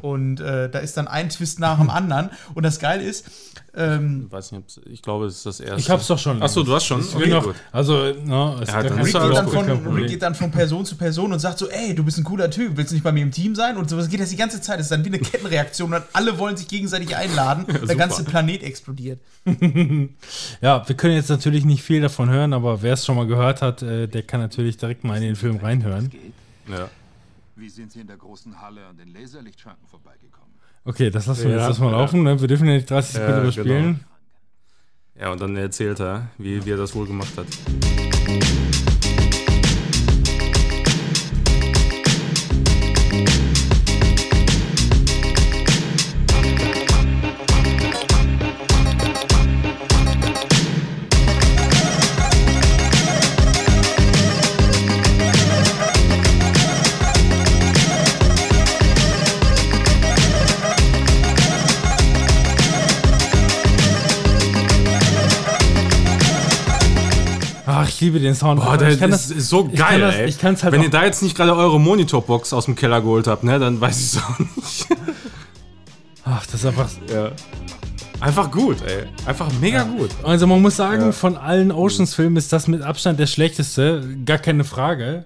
Und 0.00 0.40
äh, 0.40 0.68
da 0.70 0.78
ist 0.78 0.96
dann 0.96 1.08
ein 1.08 1.28
Twist 1.28 1.60
nach 1.60 1.78
dem 1.78 1.90
anderen. 1.90 2.30
Und 2.54 2.62
das 2.62 2.78
Geile 2.78 3.02
ist, 3.02 3.26
ähm, 3.76 4.24
Ich 4.26 4.32
weiß 4.32 4.52
nicht, 4.52 4.80
ich 4.86 5.02
glaube, 5.02 5.26
es 5.26 5.36
ist 5.36 5.46
das 5.46 5.60
erste. 5.60 5.80
Ich 5.80 5.90
hab's 5.90 6.06
doch 6.06 6.18
schon. 6.18 6.40
Achso, 6.42 6.62
du 6.62 6.72
hast 6.74 6.84
schon. 6.84 7.00
Ich 7.00 7.18
will 7.18 7.28
noch, 7.28 7.52
also, 7.72 8.12
no, 8.24 8.56
es 8.60 8.68
Ja, 8.68 8.82
dann 8.82 8.98
Rick 9.00 9.06
geht, 9.06 9.14
dann 9.14 9.44
gut, 9.46 9.54
von. 9.54 9.94
Rick 9.94 10.08
geht 10.08 10.22
dann 10.22 10.34
von 10.34 10.50
Person 10.50 10.84
zu 10.84 10.96
Person 10.96 11.32
und 11.32 11.40
sagt 11.40 11.58
so, 11.58 11.68
ey, 11.68 11.94
du 11.94 12.04
bist 12.04 12.18
ein 12.18 12.24
cooler 12.24 12.50
Typ, 12.50 12.76
willst 12.76 12.92
du 12.92 12.94
nicht 12.94 13.02
bei 13.02 13.10
mir 13.10 13.22
im 13.22 13.32
Team 13.32 13.54
sein? 13.54 13.76
Und 13.76 13.90
sowas 13.90 14.08
geht 14.08 14.20
das 14.20 14.30
die 14.30 14.36
ganze 14.36 14.60
Zeit. 14.60 14.78
Das 14.78 14.86
ist 14.86 14.92
dann 14.92 15.04
wie 15.04 15.08
eine 15.08 15.18
Kettenreaktion 15.18 15.92
und 15.92 16.02
alle 16.12 16.38
wollen 16.38 16.56
sich 16.56 16.68
gegenseitig 16.68 17.16
einladen. 17.16 17.66
der 17.66 17.80
super. 17.80 17.94
ganze 17.96 18.24
Planet 18.24 18.62
explodiert. 18.62 19.18
Ja, 20.60 20.86
wir 20.86 20.96
können 20.96 21.14
jetzt 21.14 21.28
natürlich 21.28 21.64
nicht 21.64 21.82
viel 21.82 22.00
davon 22.00 22.30
hören, 22.30 22.52
aber 22.52 22.82
wer 22.82 22.94
es 22.94 23.04
schon 23.04 23.16
mal 23.16 23.26
gehört 23.26 23.62
hat, 23.62 23.82
äh, 23.82 24.06
der 24.06 24.22
kann 24.22 24.40
natürlich 24.40 24.76
direkt 24.76 25.04
mal 25.04 25.16
in 25.16 25.22
den 25.22 25.36
Film 25.36 25.56
reinhören. 25.56 26.10
Ja. 26.68 26.88
Wie 27.56 27.68
sind 27.68 27.92
Sie 27.92 28.00
in 28.00 28.06
der 28.06 28.16
großen 28.16 28.60
Halle 28.60 28.84
an 28.86 28.96
den 28.96 29.08
Laserlichtschranken 29.12 29.86
vorbeigekommen? 29.86 30.54
Okay, 30.84 31.10
das 31.10 31.26
lassen 31.26 31.44
wir 31.44 31.50
Ja, 31.50 31.56
jetzt 31.58 31.68
erstmal 31.68 31.92
ja. 31.92 31.98
laufen. 32.00 32.22
Ne? 32.24 32.40
Wir 32.40 32.48
dürfen 32.48 32.66
ja 32.66 32.74
nicht 32.74 32.90
30 32.90 33.12
Sekunden 33.12 33.32
Ja, 33.36 33.42
überspielen. 33.42 34.04
ja, 35.18 35.30
und 35.32 35.40
dann 35.40 35.56
erzählt 35.56 36.00
er, 36.00 36.28
wie, 36.36 36.64
wie 36.64 36.70
er 36.70 36.76
das 36.76 36.94
wohl 36.94 37.06
gemacht 37.06 37.32
hat. 37.38 37.46
Liebe 68.04 68.20
den 68.20 68.34
Sound. 68.34 68.60
Boah, 68.62 68.76
der 68.76 68.90
ich 68.90 68.98
kann 69.00 69.10
ist, 69.10 69.30
das, 69.30 69.36
ist 69.38 69.48
so 69.48 69.68
ich 69.72 69.78
kann 69.78 69.88
geil, 69.90 70.00
das- 70.00 70.14
ey. 70.16 70.28
ich 70.28 70.38
kann's 70.38 70.62
halt 70.62 70.72
Wenn 70.72 70.82
ihr 70.82 70.90
da 70.90 71.04
jetzt 71.04 71.22
nicht 71.22 71.36
gerade 71.36 71.54
eure 71.56 71.80
Monitorbox 71.80 72.52
aus 72.52 72.66
dem 72.66 72.74
Keller 72.76 73.00
geholt 73.00 73.26
habt, 73.26 73.44
ne, 73.44 73.58
dann 73.58 73.80
weiß 73.80 73.98
ich 73.98 74.06
es 74.12 74.22
auch 74.22 74.38
nicht. 74.38 74.86
ach, 76.24 76.44
das 76.46 76.54
ist 76.56 76.66
einfach. 76.66 76.88
ja. 77.12 77.30
Einfach 78.20 78.50
gut, 78.50 78.76
ey. 78.86 79.04
Einfach 79.26 79.48
mega 79.60 79.82
gut. 79.82 80.08
Also 80.22 80.46
man 80.46 80.62
muss 80.62 80.76
sagen, 80.76 81.12
von 81.12 81.36
allen 81.36 81.70
Oceans-Filmen 81.72 82.36
ist 82.36 82.52
das 82.52 82.68
mit 82.68 82.80
Abstand 82.82 83.18
der 83.18 83.26
schlechteste. 83.26 84.16
Gar 84.24 84.38
keine 84.38 84.64
Frage. 84.64 85.24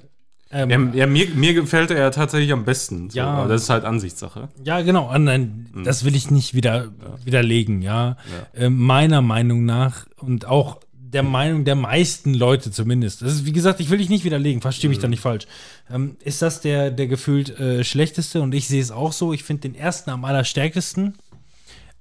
Ähm, 0.51 0.71
Ja, 0.71 1.01
ja 1.01 1.07
mir, 1.07 1.29
mir 1.35 1.55
gefällt 1.55 1.91
er 1.91 1.99
ja 1.99 2.11
tatsächlich 2.11 2.51
am 2.53 2.65
besten. 2.65 3.11
So, 3.11 3.19
Ja. 3.19 3.27
aber 3.27 3.49
das 3.49 3.63
ist 3.65 3.71
halt 3.71 3.85
Ansichtssache. 3.85 4.49
Ja, 4.65 4.81
genau. 4.81 5.09
Ah, 5.11 5.19
Nein, 5.19 5.67
das 5.85 6.05
will 6.05 6.17
ich 6.17 6.31
nicht 6.31 6.55
wieder 6.55 6.89
widerlegen, 7.25 7.83
ja. 7.83 8.17
Ähm, 8.55 8.79
meiner 8.79 9.21
Meinung 9.23 9.65
nach 9.65 10.07
und 10.17 10.47
auch 10.47 10.79
der 11.11 11.23
Meinung 11.23 11.65
der 11.65 11.75
meisten 11.75 12.35
Leute 12.35 12.71
zumindest. 12.71 13.23
Das 13.23 13.33
ist, 13.33 13.47
wie 13.47 13.53
gesagt, 13.53 13.81
ich 13.81 13.89
will 13.91 13.99
dich 13.99 14.09
nicht 14.11 14.25
widerlegen, 14.25 14.61
verstehe 14.61 14.91
mich 14.91 14.99
da 14.99 15.09
nicht 15.09 15.21
falsch. 15.23 15.47
Ähm, 15.91 16.17
ist 16.23 16.43
das 16.43 16.61
der, 16.61 16.91
der 16.91 17.07
gefühlt 17.07 17.59
äh, 17.59 17.83
schlechteste 17.85 18.41
und 18.43 18.55
ich 18.55 18.69
sehe 18.69 18.83
es 18.83 18.91
auch 18.91 19.13
so. 19.13 19.33
Ich 19.33 19.43
finde 19.45 19.63
den 19.63 19.75
ersten 19.75 20.11
am 20.11 20.25
allerstärksten. 20.25 21.17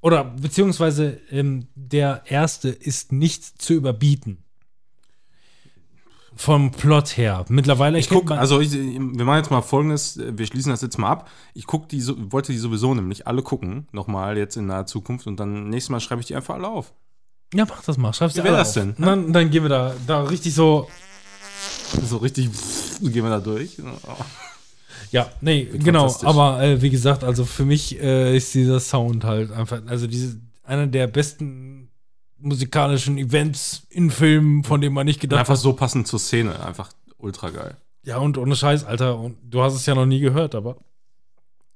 Oder 0.02 0.24
beziehungsweise 0.26 1.20
ähm, 1.32 1.68
der 1.76 2.24
erste 2.26 2.70
ist 2.70 3.12
nicht 3.12 3.62
zu 3.62 3.74
überbieten. 3.74 4.38
Vom 6.36 6.70
Plot 6.72 7.18
her. 7.18 7.46
Mittlerweile 7.50 7.98
Ich 7.98 8.10
kennt 8.10 8.22
guck, 8.22 8.30
man- 8.30 8.38
also 8.40 8.60
ich, 8.60 8.72
wir 8.74 9.26
machen 9.26 9.38
jetzt 9.38 9.50
mal 9.50 9.62
folgendes, 9.64 10.20
wir 10.20 10.46
schließen 10.46 10.70
das 10.70 10.82
jetzt 10.84 11.00
mal 11.00 11.10
ab. 11.10 11.32
Ich 11.56 11.66
guck 11.66 11.90
die, 11.90 12.04
wollte 12.32 12.52
die 12.52 12.60
sowieso 12.60 12.94
nämlich 12.94 13.26
alle 13.26 13.42
gucken, 13.42 13.88
nochmal 13.92 14.38
jetzt 14.38 14.56
in 14.56 14.68
naher 14.68 14.86
Zukunft 14.86 15.26
und 15.26 15.40
dann 15.40 15.70
nächstes 15.70 15.90
Mal 15.90 16.00
schreibe 16.00 16.22
ich 16.22 16.28
die 16.28 16.36
einfach 16.36 16.54
alle 16.54 16.68
auf. 16.68 16.94
Ja, 17.54 17.66
mach 17.68 17.84
das 17.84 17.98
mal. 17.98 18.14
Schreib's 18.14 18.34
dir 18.34 18.42
Wie 18.42 18.46
wär 18.46 18.52
alle 18.54 18.60
das 18.60 18.70
auf. 18.70 18.74
denn? 18.76 18.96
Dann, 18.98 19.34
dann 19.34 19.50
gehen 19.50 19.64
wir 19.64 19.70
da, 19.70 19.94
da 20.06 20.24
richtig 20.24 20.54
so. 20.54 20.90
So 22.04 22.18
richtig 22.18 22.50
gehen 23.02 23.24
wir 23.24 23.30
da 23.30 23.40
durch. 23.40 23.78
Ja, 25.12 25.32
nee, 25.40 25.64
genau. 25.66 26.14
Aber 26.24 26.62
äh, 26.62 26.82
wie 26.82 26.90
gesagt, 26.90 27.24
also 27.24 27.46
für 27.46 27.64
mich 27.66 28.00
äh, 28.02 28.36
ist 28.36 28.54
dieser 28.54 28.80
Sound 28.80 29.24
halt 29.24 29.52
einfach, 29.52 29.82
also 29.88 30.06
diese, 30.08 30.38
einer 30.64 30.88
der 30.88 31.08
besten 31.08 31.90
musikalischen 32.40 33.18
Events 33.18 33.84
in 33.90 34.12
Filmen, 34.12 34.64
von 34.64 34.82
dem 34.82 34.94
man 34.94 35.06
nicht 35.06 35.20
gedacht 35.22 35.40
Einfach 35.40 35.54
hat. 35.54 35.62
so 35.62 35.74
passend 35.74 36.08
zur 36.08 36.20
Szene, 36.20 36.64
einfach 36.64 36.92
ultra 37.18 37.50
geil. 37.50 37.78
Ja, 38.04 38.18
und 38.18 38.38
ohne 38.38 38.56
Scheiß, 38.56 38.84
Alter, 38.84 39.18
und 39.18 39.38
du 39.44 39.62
hast 39.62 39.74
es 39.74 39.86
ja 39.86 39.96
noch 39.96 40.06
nie 40.06 40.20
gehört, 40.20 40.56
aber 40.56 40.78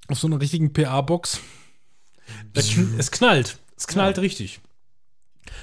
auf 0.07 0.19
so 0.19 0.27
einer 0.27 0.39
richtigen 0.39 0.73
PA-Box, 0.73 1.39
kn 2.53 2.95
es 2.97 3.11
knallt. 3.11 3.57
Es 3.77 3.87
knallt 3.87 4.19
richtig. 4.19 4.59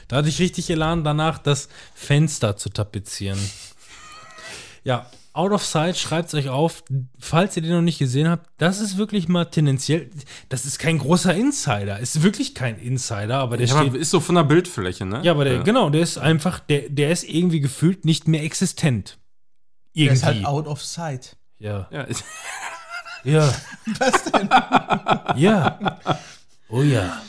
Da 0.08 0.16
hatte 0.16 0.28
ich 0.28 0.38
richtig 0.38 0.68
Elan 0.70 1.04
danach, 1.04 1.38
das 1.38 1.68
Fenster 1.94 2.56
zu 2.56 2.68
tapezieren. 2.70 3.38
Ja, 4.84 5.06
Out 5.34 5.52
of 5.52 5.64
Sight, 5.64 5.96
schreibt 5.96 6.28
es 6.28 6.34
euch 6.34 6.48
auf, 6.48 6.82
falls 7.20 7.54
ihr 7.56 7.62
den 7.62 7.70
noch 7.72 7.82
nicht 7.82 7.98
gesehen 8.00 8.28
habt, 8.28 8.48
das 8.56 8.80
ist 8.80 8.96
wirklich 8.96 9.28
mal 9.28 9.44
tendenziell, 9.44 10.10
das 10.48 10.64
ist 10.64 10.80
kein 10.80 10.98
großer 10.98 11.32
Insider, 11.32 12.00
ist 12.00 12.22
wirklich 12.24 12.56
kein 12.56 12.76
Insider, 12.76 13.38
aber 13.38 13.56
der 13.56 13.66
Ja, 13.68 13.76
steht, 13.76 13.88
aber 13.90 13.98
ist 13.98 14.10
so 14.10 14.18
von 14.18 14.34
der 14.34 14.42
Bildfläche, 14.42 15.04
ne? 15.06 15.20
ja, 15.22 15.30
aber 15.32 15.44
der, 15.44 15.60
genau, 15.62 15.90
der 15.90 16.00
ist 16.00 16.18
einfach, 16.18 16.58
der, 16.58 16.88
der 16.88 17.12
ist 17.12 17.22
irgendwie 17.22 17.60
gefühlt 17.60 18.04
nicht 18.04 18.26
mehr 18.26 18.42
existent. 18.42 19.18
Der 19.94 20.04
Irgendwie. 20.06 20.16
ist 20.16 20.24
halt 20.24 20.44
out 20.44 20.66
of 20.66 20.82
sight. 20.82 21.36
ja. 21.58 21.86
Ja, 21.92 22.02
ist- 22.02 22.24
Ja. 23.22 23.52
Was 23.98 24.24
denn? 24.32 24.48
Ja. 25.36 25.98
Oh 26.68 26.82
ja. 26.82 27.22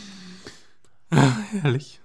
herrlich. 1.61 1.98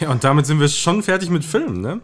Ja, 0.00 0.10
und 0.10 0.24
damit 0.24 0.46
sind 0.46 0.60
wir 0.60 0.68
schon 0.68 1.02
fertig 1.02 1.30
mit 1.30 1.44
Filmen, 1.44 1.80
ne? 1.80 2.00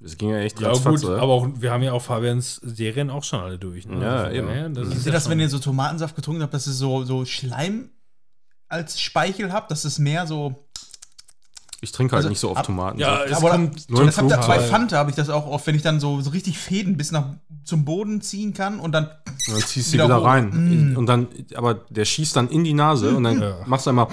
Das 0.00 0.18
ging 0.18 0.28
ja 0.28 0.38
echt 0.40 0.60
Ja, 0.60 0.72
gut, 0.74 1.02
oder? 1.04 1.22
aber 1.22 1.32
auch, 1.32 1.48
wir 1.58 1.70
haben 1.72 1.82
ja 1.82 1.92
auch 1.92 2.02
Fabians 2.02 2.56
Serien 2.56 3.08
auch 3.08 3.24
schon 3.24 3.40
alle 3.40 3.58
durch. 3.58 3.86
Ne? 3.86 3.98
Ja, 4.02 4.16
Also, 4.24 4.36
eben. 4.36 4.74
das 4.74 4.82
Kennt 4.84 4.94
ist 4.98 5.06
ihr 5.06 5.06
ja 5.06 5.12
das, 5.12 5.22
schon- 5.24 5.30
wenn 5.32 5.40
ihr 5.40 5.48
so 5.48 5.58
Tomatensaft 5.58 6.14
getrunken 6.14 6.42
habt, 6.42 6.52
dass 6.52 6.66
ihr 6.66 6.74
so, 6.74 7.04
so 7.04 7.24
Schleim 7.24 7.88
als 8.68 9.00
Speichel 9.00 9.50
habt? 9.50 9.70
Das 9.70 9.86
ist 9.86 9.98
mehr 9.98 10.26
so. 10.26 10.67
Ich 11.80 11.92
trinke 11.92 12.12
halt 12.12 12.20
also 12.20 12.28
nicht 12.30 12.40
so 12.40 12.48
oft 12.50 12.58
ab- 12.58 12.66
Tomaten. 12.66 12.98
Ja, 12.98 13.22
es 13.24 13.36
aber 13.36 13.50
kommt 13.50 13.88
nur 13.88 14.04
das 14.04 14.18
habt 14.18 14.28
ihr 14.30 14.34
Flug 14.36 14.46
bei. 14.48 14.58
Fanta 14.60 14.96
habe 14.96 15.10
ich 15.10 15.16
das 15.16 15.30
auch 15.30 15.46
oft, 15.46 15.64
wenn 15.68 15.76
ich 15.76 15.82
dann 15.82 16.00
so, 16.00 16.20
so 16.20 16.30
richtig 16.30 16.58
Fäden 16.58 16.96
bis 16.96 17.12
nach 17.12 17.26
zum 17.64 17.84
Boden 17.84 18.20
ziehen 18.20 18.52
kann 18.52 18.80
und 18.80 18.92
dann. 18.92 19.04
Und 19.04 19.54
dann 19.54 19.60
ziehst 19.62 19.90
du 19.90 19.92
Wieder 19.94 20.06
wieder, 20.06 20.22
rein. 20.24 20.96
Und 20.96 21.06
dann, 21.06 21.28
aber 21.54 21.74
der 21.74 22.04
schießt 22.04 22.34
dann 22.34 22.48
in 22.48 22.64
die 22.64 22.74
Nase 22.74 23.14
und 23.16 23.22
dann 23.24 23.40
Ja. 23.40 23.58
machst 23.66 23.86
du 23.86 23.90
einmal 23.90 24.08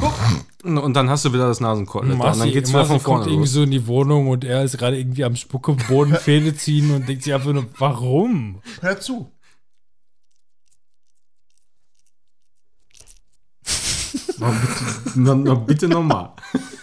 und, 0.64 0.78
und 0.78 0.94
dann 0.94 1.10
hast 1.10 1.26
du 1.26 1.34
wieder 1.34 1.48
das 1.48 1.60
Nasenkotelett. 1.60 2.14
Und 2.14 2.20
Marci, 2.20 2.40
dann 2.40 2.52
geht's 2.52 2.70
wieder 2.70 2.86
von 2.86 2.94
kommt 2.98 3.04
vorne 3.04 3.24
irgendwie 3.26 3.40
los. 3.40 3.52
so 3.54 3.64
in 3.64 3.72
die 3.72 3.88
Wohnung 3.88 4.28
und 4.30 4.44
er 4.44 4.64
ist 4.64 4.78
gerade 4.78 4.98
irgendwie 5.00 5.24
am 5.24 5.36
Spucke 5.36 5.74
Boden 5.88 6.14
Fäde 6.20 6.56
ziehen 6.56 6.94
und 6.94 7.08
denkt 7.10 7.24
sich 7.24 7.34
einfach 7.34 7.52
nur, 7.54 7.66
warum? 7.80 8.62
Hör 8.82 9.00
zu. 9.00 9.32
Na, 15.16 15.34
na, 15.36 15.54
bitte 15.56 15.88
nochmal. 15.88 16.30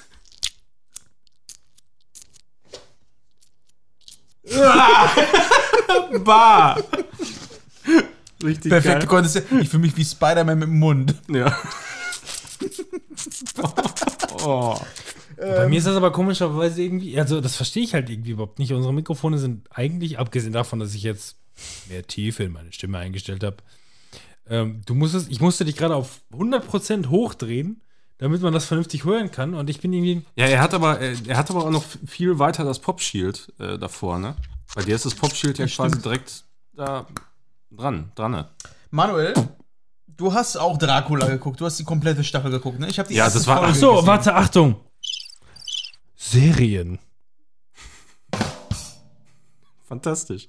bah! 6.24 6.76
Richtig 8.42 8.70
Perfekt, 8.70 8.94
du 8.94 8.98
geil. 9.00 9.06
konntest 9.06 9.36
ja, 9.36 9.42
ich 9.60 9.68
fühle 9.68 9.82
mich 9.82 9.96
wie 9.96 10.04
Spider-Man 10.04 10.58
mit 10.58 10.68
dem 10.68 10.78
Mund. 10.78 11.14
Ja. 11.28 11.56
oh. 14.44 14.76
Bei 15.36 15.68
mir 15.68 15.78
ist 15.78 15.86
das 15.86 15.96
aber 15.96 16.12
komischerweise 16.12 16.82
irgendwie, 16.82 17.18
also 17.18 17.40
das 17.40 17.56
verstehe 17.56 17.82
ich 17.82 17.94
halt 17.94 18.08
irgendwie 18.10 18.30
überhaupt 18.32 18.58
nicht. 18.58 18.72
Unsere 18.72 18.94
Mikrofone 18.94 19.38
sind 19.38 19.66
eigentlich, 19.70 20.18
abgesehen 20.18 20.52
davon, 20.52 20.78
dass 20.78 20.94
ich 20.94 21.02
jetzt 21.02 21.36
mehr 21.88 22.06
Tiefe 22.06 22.44
in 22.44 22.52
meine 22.52 22.72
Stimme 22.72 22.98
eingestellt 22.98 23.42
habe, 23.42 23.56
ähm, 24.48 24.82
du 24.86 24.94
musstest, 24.94 25.30
ich 25.30 25.40
musste 25.40 25.64
dich 25.64 25.76
gerade 25.76 25.96
auf 25.96 26.20
100% 26.32 27.08
hochdrehen, 27.08 27.80
damit 28.22 28.40
man 28.40 28.52
das 28.52 28.64
vernünftig 28.66 29.04
hören 29.04 29.30
kann 29.30 29.54
und 29.54 29.68
ich 29.68 29.80
bin 29.80 29.92
irgendwie, 29.92 30.22
Ja, 30.36 30.46
er 30.46 30.60
hat 30.60 30.74
aber, 30.74 30.98
er, 31.00 31.16
er 31.26 31.36
hat 31.36 31.50
aber 31.50 31.64
auch 31.64 31.70
noch 31.70 31.84
viel 32.06 32.38
weiter 32.38 32.64
das 32.64 32.78
Pop-Shield 32.78 33.52
äh, 33.58 33.78
davor, 33.78 34.18
ne? 34.18 34.34
Bei 34.74 34.82
dir 34.82 34.94
ist 34.94 35.04
das 35.04 35.14
Popschild 35.14 35.58
ja 35.58 35.66
Das 35.66 35.74
quasi 35.74 36.00
direkt 36.00 36.44
da 36.72 37.06
dran, 37.70 38.10
dran. 38.14 38.30
ne? 38.32 38.48
Manuel, 38.90 39.34
du 40.06 40.32
hast 40.32 40.56
auch 40.56 40.78
Dracula 40.78 41.26
geguckt. 41.28 41.60
Du 41.60 41.66
hast 41.66 41.78
die 41.78 41.84
komplette 41.84 42.24
Staffel 42.24 42.50
geguckt, 42.50 42.78
ne? 42.78 42.88
Ich 42.88 42.98
habe 42.98 43.08
die 43.08 43.14
Ja, 43.16 43.28
das 43.28 43.46
war- 43.46 43.58
Folge 43.58 43.72
Ach 43.72 43.74
so, 43.76 43.90
gesehen. 43.94 44.06
warte, 44.06 44.34
Achtung. 44.34 44.76
Serien. 46.16 46.98
Fantastisch. 49.84 50.48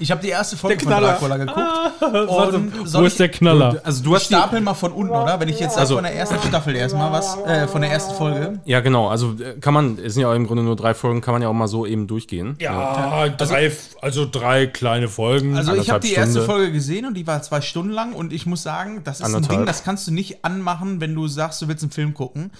Ich 0.00 0.10
habe 0.10 0.20
die 0.22 0.28
erste 0.28 0.56
Folge 0.56 0.76
Der 0.76 0.84
von 0.84 0.92
Knaller. 0.92 1.12
Dracula 1.14 1.36
geguckt. 1.36 1.58
Und 2.54 2.94
wo 2.94 3.02
ist 3.02 3.12
ich- 3.12 3.18
der 3.18 3.28
Knaller? 3.30 3.80
Also 3.84 4.02
du 4.04 4.14
hast 4.14 4.28
die, 4.30 4.34
stapeln 4.34 4.62
mal 4.64 4.74
von 4.74 4.92
unten, 4.92 5.12
oder? 5.12 5.38
Wenn 5.40 5.48
ich 5.48 5.58
jetzt 5.58 5.74
sag, 5.74 5.80
Also- 5.80 5.96
von 5.96 6.04
der 6.04 6.14
ersten 6.14 6.40
Staffel 6.46 6.76
erstmal 6.76 7.10
was, 7.12 7.36
äh, 7.46 7.66
von 7.66 7.80
der 7.82 7.90
ersten 7.90 8.14
Folge. 8.14 8.60
Ja, 8.64 8.80
genau. 8.80 9.08
Also 9.08 9.32
äh, 9.40 9.58
kann 9.60 9.74
man, 9.74 9.98
es 9.98 10.14
sind 10.14 10.22
ja 10.22 10.30
auch 10.30 10.34
im 10.34 10.46
Grunde 10.46 10.62
nur 10.62 10.76
drei 10.76 10.94
Folgen, 10.94 11.20
kann 11.20 11.32
man 11.34 11.42
ja 11.42 11.48
auch 11.48 11.52
mal 11.54 11.68
so 11.68 11.84
eben 11.86 12.06
durchgehen. 12.06 12.56
Ja, 12.60 13.28
drei, 13.30 13.72
also 14.00 14.26
drei 14.30 14.66
kleine 14.66 15.08
Folgen. 15.08 15.56
Also 15.56 15.74
ich 15.74 15.90
habe 15.90 16.00
die 16.06 16.12
erste 16.14 16.32
Stunde. 16.42 16.46
Folge 16.46 16.72
gesehen 16.72 17.04
und 17.06 17.14
die 17.14 17.26
war 17.26 17.42
zwei 17.42 17.60
Stunden 17.60 17.90
lang 17.92 18.12
und 18.12 18.32
ich 18.32 18.46
muss 18.46 18.62
sagen, 18.62 19.02
das 19.04 19.16
ist 19.20 19.22
ein 19.26 19.34
Anderthalb. 19.34 19.58
Ding, 19.60 19.66
das 19.66 19.82
kannst 19.84 20.06
du 20.06 20.12
nicht 20.12 20.44
anmachen, 20.44 21.00
wenn 21.00 21.14
du 21.14 21.26
sagst, 21.28 21.60
du 21.62 21.68
willst 21.68 21.82
einen 21.82 21.90
Film 21.92 22.14
gucken. 22.14 22.50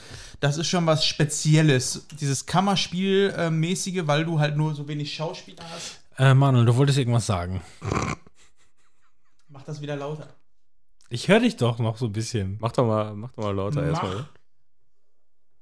Das 0.40 0.56
ist 0.56 0.68
schon 0.68 0.86
was 0.86 1.04
Spezielles. 1.04 2.06
Dieses 2.20 2.46
Kammerspiel-mäßige, 2.46 4.06
weil 4.06 4.24
du 4.24 4.38
halt 4.40 4.56
nur 4.56 4.74
so 4.74 4.86
wenig 4.88 5.12
Schauspieler 5.14 5.64
hast. 5.74 5.97
Äh, 6.18 6.34
Manuel, 6.34 6.66
du 6.66 6.76
wolltest 6.76 6.98
irgendwas 6.98 7.26
sagen. 7.26 7.62
Mach 9.48 9.62
das 9.62 9.80
wieder 9.80 9.96
lauter. 9.96 10.28
Ich 11.10 11.28
höre 11.28 11.40
dich 11.40 11.56
doch 11.56 11.78
noch 11.78 11.96
so 11.96 12.06
ein 12.06 12.12
bisschen. 12.12 12.58
Mach 12.60 12.72
doch 12.72 12.86
mal, 12.86 13.14
mach 13.14 13.32
doch 13.32 13.44
mal 13.44 13.54
lauter 13.54 13.80
Mach. 13.80 13.88
erstmal. 13.88 14.28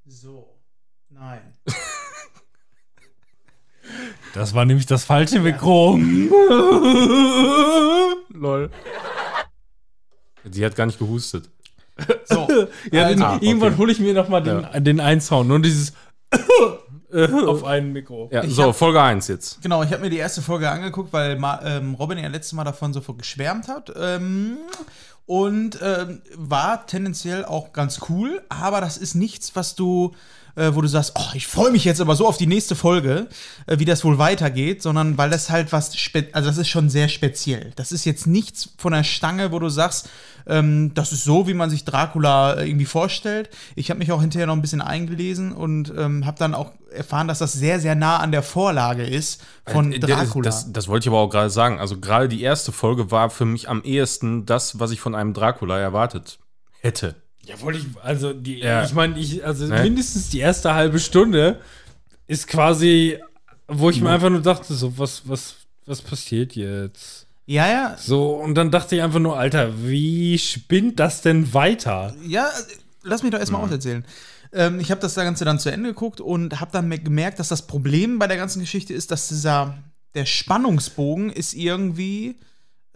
So. 0.07 0.59
Nein. 1.09 1.41
Das 4.35 4.53
war 4.53 4.65
nämlich 4.67 4.87
das 4.87 5.05
falsche 5.05 5.39
Mikro. 5.41 5.97
Lol. 8.29 8.71
Sie 10.51 10.65
hat 10.65 10.75
gar 10.77 10.87
nicht 10.87 10.99
gehustet. 10.99 11.49
So. 12.25 12.47
Ja, 12.93 13.05
Also, 13.07 13.25
ah, 13.25 13.39
irgendwann 13.41 13.71
okay. 13.73 13.79
hole 13.79 13.93
ich 13.93 13.99
mir 14.01 14.13
noch 14.13 14.29
mal 14.29 14.43
den, 14.43 14.85
den 14.85 15.01
Einsound 15.01 15.51
und 15.51 15.63
dieses 15.63 15.95
auf 17.47 17.65
ein 17.65 17.93
Mikro. 17.93 18.29
Ja, 18.33 18.47
so, 18.49 18.65
hab- 18.65 18.77
Folge 18.77 19.01
1 19.03 19.29
jetzt. 19.29 19.63
Genau, 19.63 19.83
ich 19.83 19.91
habe 19.93 20.03
mir 20.03 20.11
die 20.11 20.19
erste 20.19 20.43
Folge 20.43 20.71
angeguckt, 20.71 21.13
weil 21.13 21.37
Ma 21.39 21.61
ähm, 21.65 21.95
Robin 21.95 22.19
ja 22.19 22.29
letztes 22.29 22.53
Mal 22.53 22.65
davon 22.65 22.93
so 22.93 23.01
geschwärmt 23.15 23.69
hat. 23.69 23.93
Ähm, 23.99 24.59
und 25.27 25.79
ähm, 25.83 26.23
war 26.37 26.87
tendenziell 26.87 27.45
auch 27.45 27.73
ganz 27.73 28.01
cool, 28.09 28.43
aber 28.49 28.81
das 28.81 28.97
ist 28.97 29.15
nichts, 29.17 29.57
was 29.57 29.75
du, 29.75 30.15
äh, 30.57 30.75
wo 30.75 30.81
du 30.81 30.89
sagst, 30.89 31.13
oh, 31.17 31.31
ich 31.35 31.47
freue 31.47 31.71
mich 31.71 31.85
jetzt 31.85 32.01
aber 32.01 32.17
so 32.17 32.27
auf 32.27 32.39
die 32.39 32.47
nächste 32.47 32.75
Folge, 32.75 33.29
äh, 33.67 33.79
wie 33.79 33.85
das 33.85 34.05
wohl 34.05 34.19
weitergeht, 34.19 34.83
sondern 34.83 35.17
weil 35.19 35.31
das 35.31 35.51
halt 35.51 35.73
was, 35.73 35.97
spe 35.97 36.29
also 36.33 36.49
das 36.49 36.59
ist 36.59 36.69
schon 36.69 36.89
sehr 36.89 37.09
speziell. 37.09 37.73
Das 37.77 37.93
ist 37.93 38.05
jetzt 38.05 38.27
nichts 38.27 38.71
von 38.79 38.93
der 38.93 39.05
Stange, 39.05 39.53
wo 39.53 39.59
du 39.59 39.69
sagst, 39.69 40.09
ähm, 40.47 40.93
das 40.95 41.13
ist 41.13 41.25
so, 41.25 41.47
wie 41.47 41.55
man 41.55 41.71
sich 41.71 41.85
Dracula 41.85 42.55
äh, 42.55 42.69
irgendwie 42.69 42.87
vorstellt. 42.87 43.51
Ich 43.75 43.91
habe 43.91 43.99
mich 43.99 44.13
auch 44.13 44.21
hinterher 44.21 44.47
noch 44.47 44.55
ein 44.55 44.63
bisschen 44.63 44.81
eingelesen 44.81 45.53
und 45.53 45.93
ähm, 45.97 46.25
habe 46.25 46.39
dann 46.39 46.55
auch 46.55 46.73
erfahren, 46.91 47.29
dass 47.29 47.41
das 47.41 47.53
sehr, 47.53 47.81
sehr 47.81 47.95
nah 47.95 48.19
an 48.19 48.33
der 48.33 48.43
Vorlage 48.43 49.05
ist 49.05 49.43
von 49.67 49.93
Äh, 49.93 49.99
Dracula. 49.99 50.45
Das, 50.45 50.73
das 50.73 50.89
wollte 50.89 51.05
ich 51.05 51.09
aber 51.09 51.19
auch 51.19 51.29
gerade 51.29 51.51
sagen. 51.51 51.79
Also 51.81 51.99
gerade 51.99 52.29
die 52.29 52.43
erste 52.43 52.73
Folge 52.73 53.11
war 53.11 53.29
für 53.29 53.45
mich 53.45 53.69
am 53.69 53.83
ehesten 53.83 54.47
das, 54.47 54.79
was 54.79 54.91
ich 54.93 55.01
von 55.01 55.15
einem 55.15 55.35
Dracula 55.35 55.79
erwartet 55.79 56.39
hätte. 56.81 57.17
Ja, 57.47 57.61
wollte 57.61 57.79
ich, 57.79 57.85
also 58.03 58.33
die, 58.33 58.59
Ja. 58.59 58.85
ich 58.85 58.93
meine, 58.93 59.19
ich, 59.19 59.45
also 59.45 59.67
Ne? 59.67 59.83
mindestens 59.83 60.29
die 60.31 60.41
erste 60.41 60.75
halbe 60.75 60.99
Stunde 60.99 61.61
ist 62.27 62.47
quasi, 62.49 63.19
wo 63.69 63.89
ich 63.91 64.01
mir 64.01 64.11
einfach 64.11 64.31
nur 64.31 64.43
dachte, 64.43 64.75
so, 64.75 64.99
was, 64.99 65.23
was, 65.29 65.55
was 65.87 66.03
passiert 66.03 66.55
jetzt? 66.57 67.27
ja, 67.49 67.69
ja, 67.71 67.97
So, 67.97 68.31
und 68.35 68.57
dann 68.57 68.73
dachte 68.73 68.97
ich 68.97 69.03
einfach 69.03 69.21
nur, 69.21 69.39
Alter, 69.39 69.73
wie 69.85 70.37
spinnt 70.39 70.99
das 70.99 71.23
denn 71.23 71.55
weiter? 71.55 72.15
ja, 72.27 72.49
lass 73.05 73.23
mich 73.23 73.31
doch 73.31 73.39
erstmal 73.39 73.63
auserzählen. 73.63 74.05
Ähm, 74.53 74.81
ich 74.81 74.91
habe 74.91 75.01
das 75.01 75.15
Ganze 75.15 75.45
dann 75.45 75.61
zu 75.61 75.71
Ende 75.71 75.91
geguckt 75.91 76.21
und 76.21 76.61
habe 76.61 76.73
dann 76.73 76.89
me- 76.89 76.99
gemerkt, 76.99 77.39
dass 77.39 77.47
das 77.49 77.67
Problem 77.69 78.19
bei 78.19 78.27
der 78.27 78.37
ganzen 78.37 78.59
Geschichte 78.61 78.93
ist, 78.95 79.13
dass 79.13 79.29
dieser, 79.29 79.79
der 80.17 80.27
Spannungsbogen 80.27 81.31
ist 81.31 81.55
irgendwie 81.55 82.37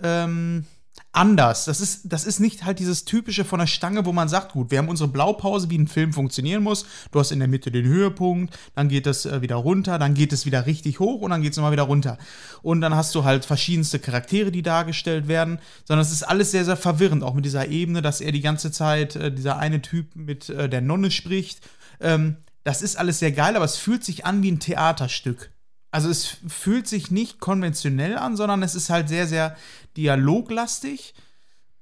ähm, 0.03 0.65
anders. 1.13 1.65
Das 1.65 1.81
ist, 1.81 2.13
das 2.13 2.25
ist 2.25 2.39
nicht 2.39 2.65
halt 2.65 2.79
dieses 2.79 3.05
typische 3.05 3.45
von 3.45 3.59
der 3.59 3.67
Stange, 3.67 4.05
wo 4.07 4.13
man 4.13 4.29
sagt, 4.29 4.53
gut, 4.53 4.71
wir 4.71 4.79
haben 4.79 4.89
unsere 4.89 5.09
Blaupause, 5.09 5.69
wie 5.71 5.79
ein 5.79 5.89
Film 5.89 6.13
funktionieren 6.13 6.63
muss. 6.63 6.87
Du 7.11 7.19
hast 7.19 7.33
in 7.33 7.41
der 7.41 7.49
Mitte 7.49 7.71
den 7.71 7.85
Höhepunkt, 7.85 8.57
dann 8.75 8.89
geht 8.89 9.07
es 9.07 9.27
äh, 9.27 9.43
wieder 9.43 9.57
runter, 9.57 9.99
dann 9.99 10.15
geht 10.15 10.33
es 10.33 10.47
wieder 10.47 10.67
richtig 10.67 11.01
hoch 11.01 11.21
und 11.21 11.31
dann 11.31 11.43
geht 11.43 11.53
es 11.53 11.57
nochmal 11.57 11.73
wieder 11.73 11.83
runter. 11.85 12.19
Und 12.63 12.81
dann 12.81 12.95
hast 12.95 13.15
du 13.15 13.25
halt 13.25 13.45
verschiedenste 13.45 13.99
Charaktere, 13.99 14.53
die 14.53 14.63
dargestellt 14.63 15.27
werden, 15.27 15.59
sondern 15.85 16.05
es 16.05 16.13
ist 16.13 16.23
alles 16.23 16.53
sehr, 16.53 16.65
sehr 16.65 16.77
verwirrend, 16.77 17.25
auch 17.25 17.35
mit 17.35 17.45
dieser 17.45 17.69
Ebene, 17.69 18.03
dass 18.03 18.21
er 18.21 18.33
die 18.33 18.41
ganze 18.41 18.71
Zeit, 18.71 19.17
äh, 19.17 19.33
dieser 19.33 19.59
eine 19.59 19.83
Typ 19.83 20.15
mit 20.15 20.49
äh, 20.49 20.69
der 20.69 20.81
Nonne 20.81 21.11
spricht. 21.11 21.61
Ähm, 22.01 22.37
das 22.63 22.83
ist 22.83 22.97
alles 22.97 23.19
sehr 23.19 23.33
geil, 23.33 23.57
aber 23.57 23.65
es 23.65 23.77
fühlt 23.77 24.05
sich 24.05 24.27
an 24.27 24.43
wie 24.43 24.53
ein 24.53 24.61
Theaterstück. 24.61 25.51
Also 25.91 26.09
es 26.09 26.37
fühlt 26.49 26.87
sich 26.87 27.11
nicht 27.11 27.41
konventionell 27.41 28.17
an, 28.17 28.37
sondern 28.37 28.63
es 28.63 28.75
ist 28.75 28.91
halt 28.91 29.09
sehr, 29.09 29.27
sehr 29.27 29.57
dialoglastig. 29.97 31.15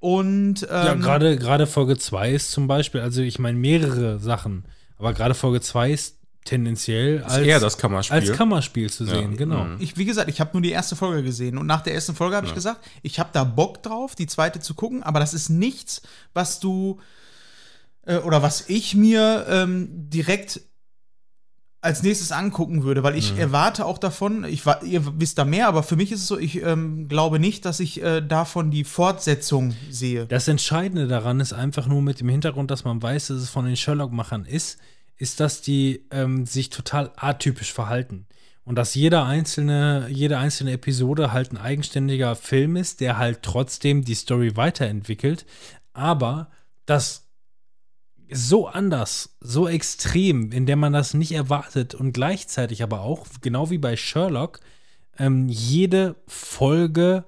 Und 0.01 0.63
ähm, 0.63 0.69
Ja, 0.71 0.95
gerade 0.95 1.37
gerade 1.37 1.67
Folge 1.67 1.99
2 1.99 2.31
ist 2.33 2.51
zum 2.53 2.69
Beispiel, 2.69 3.01
also 3.01 3.21
ich 3.21 3.39
meine 3.39 3.59
mehrere 3.59 4.19
Sachen, 4.21 4.65
aber 4.97 5.13
gerade 5.13 5.35
Folge 5.35 5.61
2 5.61 5.91
ist 5.91 6.19
tendenziell 6.45 7.23
als, 7.25 7.45
eher 7.47 7.61
das 7.61 7.77
Kammerspiel. 7.79 8.17
als 8.17 8.33
Kammerspiel 8.33 8.89
zu 8.91 9.05
sehen, 9.05 9.33
Ja. 9.33 9.37
genau. 9.37 9.65
Mhm. 9.65 9.77
ich, 9.81 9.97
wie 9.99 10.05
gesagt, 10.05 10.31
ich 10.31 10.41
habe 10.41 10.51
nur 10.55 10.63
die 10.63 10.71
erste 10.71 10.97
Folge 10.97 11.23
gesehen 11.23 11.59
und 11.59 11.67
nach 11.67 11.83
der 11.83 11.95
ersten 11.95 12.15
Folge 12.15 12.37
habe 12.37 12.47
ich 12.47 12.55
gesagt, 12.55 12.81
ich 13.03 13.19
habe 13.19 13.31
da 13.33 13.45
Bock 13.45 13.83
drauf, 13.83 14.15
die 14.15 14.27
zweite 14.27 14.61
zu 14.61 14.75
gucken, 14.75 15.03
aber 15.03 15.21
das 15.21 15.35
ist 15.35 15.49
nichts, 15.51 16.01
was 16.33 16.61
du 16.61 17.01
äh, 18.07 18.17
oder 18.19 18.41
was 18.41 18.69
ich 18.71 18.95
mir 18.95 19.47
ähm, 19.49 19.89
direkt 19.91 20.61
als 21.89 22.03
nächstes 22.03 22.33
angucken 22.33 22.83
würde, 22.85 23.03
weil 23.03 23.17
ich 23.17 23.39
erwarte 23.39 23.87
auch 23.87 23.97
davon, 23.97 24.45
ich 24.45 24.65
ihr 24.85 25.19
wisst 25.19 25.39
da 25.39 25.47
mehr, 25.47 25.69
aber 25.69 25.83
für 25.83 25.97
mich 25.97 26.13
ist 26.13 26.21
es 26.21 26.27
so, 26.27 26.39
ich 26.39 26.63
ähm, 26.63 27.09
glaube 27.09 27.39
nicht, 27.39 27.65
dass 27.65 27.81
ich 27.81 28.03
äh, 28.03 28.21
davon 28.21 28.71
die 28.71 28.85
Fortsetzung 28.85 29.75
sehe. 29.89 30.27
Das 30.27 30.49
Entscheidende 30.49 31.09
daran 31.09 31.41
ist 31.41 31.55
einfach 31.55 31.87
nur 31.87 32.03
mit 32.03 32.21
dem 32.21 32.29
Hintergrund, 32.29 32.71
dass 32.71 32.85
man 32.85 33.03
weiß, 33.03 33.29
dass 33.29 33.39
es 33.39 33.49
von 33.49 33.65
den 33.65 33.75
Sherlock-Machern 33.75 34.45
ist, 34.45 34.79
ist, 35.17 35.41
dass 35.41 35.63
die 35.63 36.05
ähm, 36.11 36.45
sich 36.45 36.69
total 36.69 37.11
atypisch 37.17 37.73
verhalten. 37.73 38.27
Und 38.65 38.75
dass 38.75 38.95
jeder 38.95 39.25
einzelne, 39.25 40.09
jede 40.11 40.37
einzelne 40.37 40.73
Episode 40.73 41.33
halt 41.33 41.53
ein 41.53 41.57
eigenständiger 41.57 42.37
Film 42.37 42.77
ist, 42.77 43.01
der 43.01 43.17
halt 43.17 43.43
trotzdem 43.43 44.05
die 44.05 44.15
Story 44.15 44.57
weiterentwickelt, 44.57 45.47
aber 45.95 46.51
das 46.85 47.28
so 48.31 48.67
anders, 48.67 49.37
so 49.41 49.69
extrem, 49.69 50.53
in 50.53 50.67
der 50.67 50.77
man 50.77 50.93
das 50.93 51.15
nicht 51.15 51.33
erwartet 51.33 51.95
und 51.95 52.13
gleichzeitig 52.13 52.83
aber 52.83 53.01
auch, 53.01 53.27
genau 53.41 53.71
wie 53.71 53.79
bei 53.79 53.97
Sherlock, 53.97 54.61
ähm, 55.19 55.49
jede 55.49 56.17
Folge 56.27 57.25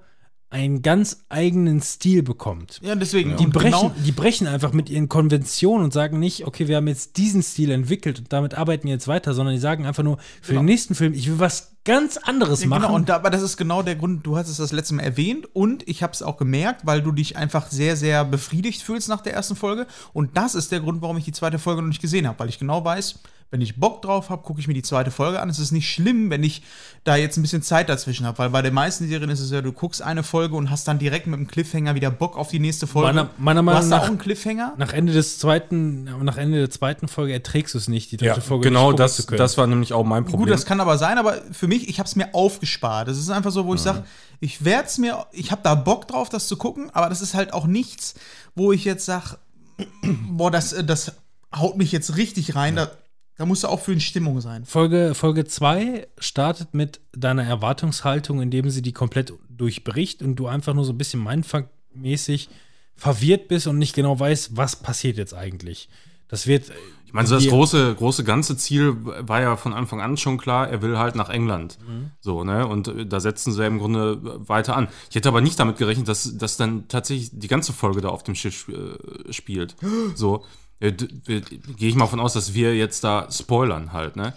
einen 0.51 0.81
ganz 0.81 1.23
eigenen 1.29 1.81
Stil 1.81 2.23
bekommt. 2.23 2.79
Ja, 2.83 2.93
deswegen. 2.93 3.37
Die 3.37 3.45
und 3.45 3.53
brechen, 3.53 3.71
genau- 3.71 3.95
die 4.05 4.11
brechen 4.11 4.47
einfach 4.47 4.73
mit 4.73 4.89
ihren 4.89 5.07
Konventionen 5.07 5.85
und 5.85 5.93
sagen 5.93 6.19
nicht, 6.19 6.45
okay, 6.45 6.67
wir 6.67 6.75
haben 6.75 6.89
jetzt 6.89 7.15
diesen 7.17 7.41
Stil 7.41 7.71
entwickelt 7.71 8.19
und 8.19 8.33
damit 8.33 8.55
arbeiten 8.55 8.83
wir 8.83 8.93
jetzt 8.93 9.07
weiter, 9.07 9.33
sondern 9.33 9.55
die 9.55 9.61
sagen 9.61 9.85
einfach 9.85 10.03
nur, 10.03 10.17
für 10.41 10.53
den 10.53 10.65
nächsten 10.65 10.93
Film, 10.93 11.13
ich 11.13 11.27
will 11.27 11.39
was 11.39 11.71
ganz 11.85 12.17
anderes 12.17 12.61
Ja, 12.61 12.67
machen. 12.67 12.81
Genau, 12.83 12.95
und 12.95 13.07
da, 13.09 13.15
aber 13.15 13.29
das 13.29 13.41
ist 13.41 13.55
genau 13.55 13.81
der 13.81 13.95
Grund, 13.95 14.25
du 14.27 14.35
hast 14.35 14.49
es 14.49 14.57
das 14.57 14.73
letzte 14.73 14.93
Mal 14.93 15.03
erwähnt 15.03 15.47
und 15.53 15.87
ich 15.87 16.03
habe 16.03 16.11
es 16.13 16.21
auch 16.21 16.35
gemerkt, 16.35 16.85
weil 16.85 17.01
du 17.01 17.13
dich 17.13 17.37
einfach 17.37 17.71
sehr, 17.71 17.95
sehr 17.95 18.25
befriedigt 18.25 18.83
fühlst 18.83 19.07
nach 19.07 19.21
der 19.21 19.33
ersten 19.33 19.55
Folge. 19.55 19.87
Und 20.11 20.35
das 20.37 20.53
ist 20.53 20.71
der 20.73 20.81
Grund, 20.81 21.01
warum 21.01 21.17
ich 21.17 21.23
die 21.25 21.31
zweite 21.31 21.59
Folge 21.59 21.81
noch 21.81 21.87
nicht 21.89 22.01
gesehen 22.01 22.27
habe, 22.27 22.37
weil 22.39 22.49
ich 22.49 22.59
genau 22.59 22.83
weiß, 22.83 23.19
wenn 23.51 23.59
ich 23.61 23.75
Bock 23.79 24.01
drauf 24.01 24.29
habe, 24.29 24.41
gucke 24.43 24.61
ich 24.61 24.67
mir 24.69 24.73
die 24.73 24.81
zweite 24.81 25.11
Folge 25.11 25.41
an. 25.41 25.49
Es 25.49 25.59
ist 25.59 25.71
nicht 25.71 25.91
schlimm, 25.91 26.29
wenn 26.29 26.41
ich 26.41 26.63
da 27.03 27.17
jetzt 27.17 27.37
ein 27.37 27.41
bisschen 27.41 27.61
Zeit 27.61 27.89
dazwischen 27.89 28.25
habe, 28.25 28.37
weil 28.39 28.49
bei 28.49 28.61
den 28.61 28.73
meisten 28.73 29.07
Serien 29.09 29.29
ist 29.29 29.41
es 29.41 29.51
ja, 29.51 29.61
du 29.61 29.73
guckst 29.73 30.01
eine 30.01 30.23
Folge 30.23 30.55
und 30.55 30.69
hast 30.69 30.87
dann 30.87 30.99
direkt 30.99 31.27
mit 31.27 31.37
dem 31.37 31.47
Cliffhanger 31.47 31.93
wieder 31.93 32.09
Bock 32.11 32.37
auf 32.37 32.47
die 32.47 32.59
nächste 32.59 32.87
Folge. 32.87 33.07
Meiner- 33.13 33.29
meiner 33.37 33.59
du 33.59 33.65
Meinung 33.65 33.89
nach- 33.89 34.03
auch 34.03 34.07
einen 34.07 34.17
Cliffhanger. 34.19 34.75
nach 34.77 34.93
Ende 34.93 35.11
des 35.11 35.37
zweiten, 35.37 36.05
nach 36.23 36.37
Ende 36.37 36.59
der 36.59 36.69
zweiten 36.69 37.09
Folge 37.09 37.33
erträgst 37.33 37.73
du 37.73 37.77
es 37.77 37.89
nicht, 37.89 38.11
die 38.13 38.17
dritte 38.17 38.35
Ja, 38.35 38.41
Folge 38.41 38.69
genau 38.69 38.93
das, 38.93 39.17
zu 39.17 39.25
können. 39.25 39.37
das 39.39 39.57
war 39.57 39.67
nämlich 39.67 39.91
auch 39.93 40.05
mein 40.05 40.23
Problem. 40.23 40.41
Gut, 40.43 40.49
das 40.49 40.65
kann 40.65 40.79
aber 40.79 40.97
sein, 40.97 41.17
aber 41.17 41.41
für 41.51 41.67
mich, 41.67 41.89
ich 41.89 41.99
habe 41.99 42.07
es 42.07 42.15
mir 42.15 42.33
aufgespart. 42.33 43.09
Das 43.09 43.17
ist 43.17 43.29
einfach 43.29 43.51
so, 43.51 43.65
wo 43.65 43.75
ich 43.75 43.81
sage, 43.81 44.03
ich 44.39 44.63
werde 44.63 44.87
es 44.87 44.97
mir, 44.97 45.25
ich 45.33 45.51
habe 45.51 45.61
da 45.61 45.75
Bock 45.75 46.07
drauf, 46.07 46.29
das 46.29 46.47
zu 46.47 46.55
gucken, 46.55 46.89
aber 46.93 47.09
das 47.09 47.21
ist 47.21 47.33
halt 47.33 47.51
auch 47.51 47.65
nichts, 47.67 48.15
wo 48.55 48.71
ich 48.71 48.85
jetzt 48.85 49.05
sage, 49.05 49.37
boah, 50.29 50.51
das, 50.51 50.73
äh, 50.73 50.83
das 50.83 51.13
haut 51.53 51.77
mich 51.77 51.91
jetzt 51.91 52.15
richtig 52.15 52.55
rein. 52.55 52.75
Da, 52.77 52.91
da 53.37 53.45
musst 53.45 53.63
du 53.63 53.67
auch 53.67 53.79
für 53.79 53.91
eine 53.91 54.01
Stimmung 54.01 54.39
sein. 54.41 54.65
Folge, 54.65 55.15
Folge 55.15 55.45
2 55.45 56.07
startet 56.17 56.73
mit 56.73 57.01
deiner 57.13 57.43
Erwartungshaltung, 57.43 58.41
indem 58.41 58.69
sie 58.69 58.81
die 58.81 58.93
komplett 58.93 59.33
durchbricht 59.49 60.21
und 60.21 60.35
du 60.35 60.47
einfach 60.47 60.73
nur 60.73 60.85
so 60.85 60.93
ein 60.93 60.97
bisschen 60.97 61.23
Mindfuck-mäßig 61.23 62.49
verwirrt 62.95 63.47
bist 63.47 63.67
und 63.67 63.79
nicht 63.79 63.95
genau 63.95 64.19
weißt, 64.19 64.55
was 64.57 64.75
passiert 64.75 65.17
jetzt 65.17 65.33
eigentlich. 65.33 65.89
Das 66.27 66.47
wird, 66.47 66.71
Ich 67.07 67.13
meine, 67.13 67.27
so 67.27 67.35
das 67.35 67.45
große, 67.47 67.95
große 67.95 68.23
ganze 68.23 68.55
Ziel 68.55 68.95
war 69.03 69.41
ja 69.41 69.57
von 69.57 69.73
Anfang 69.73 69.99
an 69.99 70.15
schon 70.15 70.37
klar, 70.37 70.69
er 70.69 70.81
will 70.81 70.97
halt 70.97 71.15
nach 71.15 71.29
England. 71.29 71.77
So, 72.21 72.45
ne? 72.45 72.65
Und 72.65 72.87
äh, 72.87 73.05
da 73.05 73.19
setzen 73.19 73.51
sie 73.51 73.61
ja 73.61 73.67
im 73.67 73.79
Grunde 73.79 74.47
weiter 74.47 74.77
an. 74.77 74.87
Ich 75.09 75.15
hätte 75.15 75.27
aber 75.27 75.41
nicht 75.41 75.59
damit 75.59 75.77
gerechnet, 75.77 76.07
dass, 76.07 76.37
dass 76.37 76.55
dann 76.55 76.87
tatsächlich 76.87 77.31
die 77.33 77.49
ganze 77.49 77.73
Folge 77.73 77.99
da 77.99 78.09
auf 78.09 78.23
dem 78.23 78.35
Schiff 78.35 78.69
äh, 78.69 79.33
spielt. 79.33 79.75
So. 80.15 80.45
Gehe 80.81 81.89
ich 81.89 81.95
mal 81.95 82.07
von 82.07 82.19
aus, 82.19 82.33
dass 82.33 82.53
wir 82.55 82.75
jetzt 82.75 83.03
da 83.03 83.27
spoilern 83.31 83.93
halt, 83.93 84.15
ne? 84.15 84.33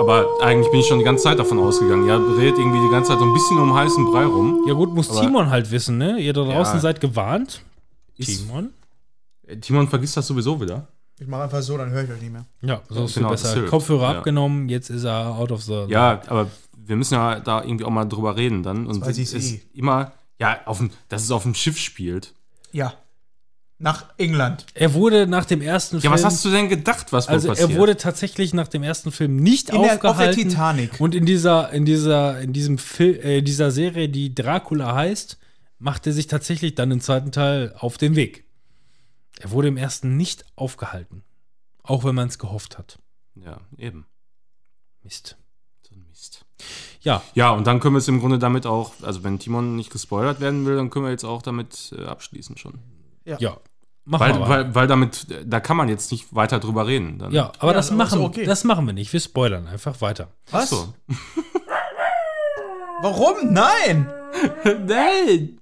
Aber 0.00 0.26
eigentlich 0.42 0.70
bin 0.72 0.80
ich 0.80 0.86
schon 0.86 0.98
die 0.98 1.04
ganze 1.04 1.22
Zeit 1.24 1.38
davon 1.38 1.58
ausgegangen. 1.60 2.06
Ja, 2.06 2.16
redet 2.16 2.58
irgendwie 2.58 2.80
die 2.80 2.90
ganze 2.90 3.10
Zeit 3.12 3.20
so 3.20 3.24
ein 3.24 3.32
bisschen 3.32 3.58
um 3.58 3.74
heißen 3.74 4.04
Brei 4.10 4.24
rum. 4.24 4.64
Ja 4.66 4.74
gut, 4.74 4.92
muss 4.92 5.08
Aber- 5.10 5.20
Timon 5.20 5.50
halt 5.50 5.70
wissen, 5.70 5.98
ne? 5.98 6.18
Ihr 6.18 6.32
da 6.32 6.42
draußen 6.42 6.74
Ja. 6.74 6.80
seid 6.80 7.00
gewarnt. 7.00 7.62
Ist, 8.16 8.40
Timon? 8.46 8.70
Äh, 9.46 9.56
Timon 9.58 9.88
vergisst 9.88 10.16
das 10.16 10.26
sowieso 10.26 10.60
wieder. 10.60 10.88
Ich 11.20 11.28
mache 11.28 11.42
einfach 11.44 11.62
so, 11.62 11.78
dann 11.78 11.90
höre 11.90 12.02
ich 12.02 12.10
euch 12.10 12.20
nicht 12.20 12.32
mehr. 12.32 12.44
Ja, 12.62 12.82
so 12.88 13.04
ist 13.04 13.12
viel 13.12 13.20
Genau, 13.22 13.30
das 13.32 13.42
besser. 13.42 13.62
Kopfhörer 13.66 14.12
Ja. 14.12 14.18
abgenommen, 14.18 14.68
jetzt 14.68 14.90
ist 14.90 15.04
er 15.04 15.36
out 15.38 15.52
of 15.52 15.62
the. 15.62 15.84
Ja, 15.86 16.20
aber 16.26 16.48
wir 16.76 16.96
müssen 16.96 17.14
ja 17.14 17.38
da 17.38 17.62
irgendwie 17.62 17.84
auch 17.84 17.90
mal 17.90 18.04
drüber 18.04 18.34
reden 18.36 18.64
dann. 18.64 18.88
Und 18.88 19.00
weiß 19.00 19.16
ich 19.18 19.32
es 19.32 19.52
eh. 19.52 19.60
immer, 19.74 20.10
ja, 20.40 20.58
auf 20.64 20.78
dem, 20.78 20.90
dass 21.08 21.22
es 21.22 21.30
auf 21.30 21.44
dem 21.44 21.54
Schiff 21.54 21.78
spielt. 21.78 22.32
Ja. 22.72 22.94
Nach 23.78 24.06
England. 24.18 24.66
Er 24.74 24.94
wurde 24.94 25.26
nach 25.26 25.44
dem 25.44 25.60
ersten 25.60 25.96
Ja, 25.96 26.02
Film. 26.02 26.12
was 26.14 26.24
hast 26.24 26.44
du 26.44 26.50
denn 26.50 26.68
gedacht, 26.68 27.12
was 27.12 27.26
wohl 27.28 27.34
Also 27.34 27.48
passiert? 27.48 27.70
er 27.70 27.76
wurde 27.76 27.96
tatsächlich 27.96 28.54
nach 28.54 28.68
dem 28.68 28.82
ersten 28.84 29.10
Film 29.10 29.36
nicht 29.36 29.70
In 29.70 29.82
der- 29.82 29.94
auf 29.94 30.00
der 30.00 30.10
aufgehalten. 30.10 30.48
Titanic. 30.48 31.00
Und 31.00 31.14
in 31.14 31.26
dieser, 31.26 31.70
in 31.72 31.84
dieser, 31.84 32.40
in 32.40 32.52
diesem 32.52 32.78
Film, 32.78 33.20
äh, 33.20 33.42
dieser 33.42 33.70
Serie, 33.72 34.08
die 34.08 34.34
Dracula 34.34 34.94
heißt, 34.94 35.38
macht 35.80 36.06
er 36.06 36.12
sich 36.12 36.28
tatsächlich 36.28 36.76
dann 36.76 36.90
im 36.92 37.00
zweiten 37.00 37.32
Teil 37.32 37.74
auf 37.78 37.98
den 37.98 38.14
Weg. 38.16 38.44
Er 39.40 39.50
wurde 39.50 39.68
im 39.68 39.76
ersten 39.76 40.16
nicht 40.16 40.44
aufgehalten. 40.54 41.24
Auch 41.82 42.04
wenn 42.04 42.14
man 42.14 42.28
es 42.28 42.38
gehofft 42.38 42.78
hat. 42.78 42.98
ja, 43.34 43.60
eben. 43.76 44.06
Mist. 45.02 45.36
So 45.86 45.94
ein 45.96 46.06
Mist. 46.08 46.46
Ja, 47.02 47.22
Ja, 47.34 47.50
und 47.50 47.66
dann 47.66 47.80
können 47.80 47.94
wir 47.96 47.98
es 47.98 48.08
im 48.08 48.20
Grunde 48.20 48.38
damit 48.38 48.64
auch, 48.64 48.92
also 49.02 49.22
wenn 49.24 49.38
Timon 49.40 49.76
nicht 49.76 49.90
gespoilert 49.90 50.40
werden 50.40 50.64
will, 50.64 50.76
dann 50.76 50.88
können 50.88 51.04
wir 51.04 51.10
jetzt 51.10 51.24
auch 51.24 51.42
damit 51.42 51.92
äh, 51.98 52.04
abschließen 52.04 52.56
schon. 52.56 52.78
Ja. 53.24 53.58
Machen 54.06 54.20
Weil, 54.20 54.48
weil, 54.48 54.74
weil 54.74 54.86
damit, 54.86 55.26
da 55.46 55.60
kann 55.60 55.78
man 55.78 55.88
jetzt 55.88 56.12
nicht 56.12 56.34
weiter 56.34 56.60
drüber 56.60 56.86
reden. 56.86 57.18
Dann. 57.18 57.32
ja, 57.32 57.52
aber 57.58 57.70
Ja, 57.70 57.76
das, 57.76 57.90
machen, 57.90 58.20
okay. 58.20 58.44
das 58.44 58.62
machen 58.64 58.84
wir 58.84 58.92
nicht. 58.92 59.10
Wir 59.12 59.20
spoilern 59.20 59.66
einfach 59.66 60.02
weiter. 60.02 60.28
Was? 60.50 60.68
So. 60.68 60.92
Warum? 63.00 63.52
Nein! 63.52 64.12
Nein! 64.86 65.58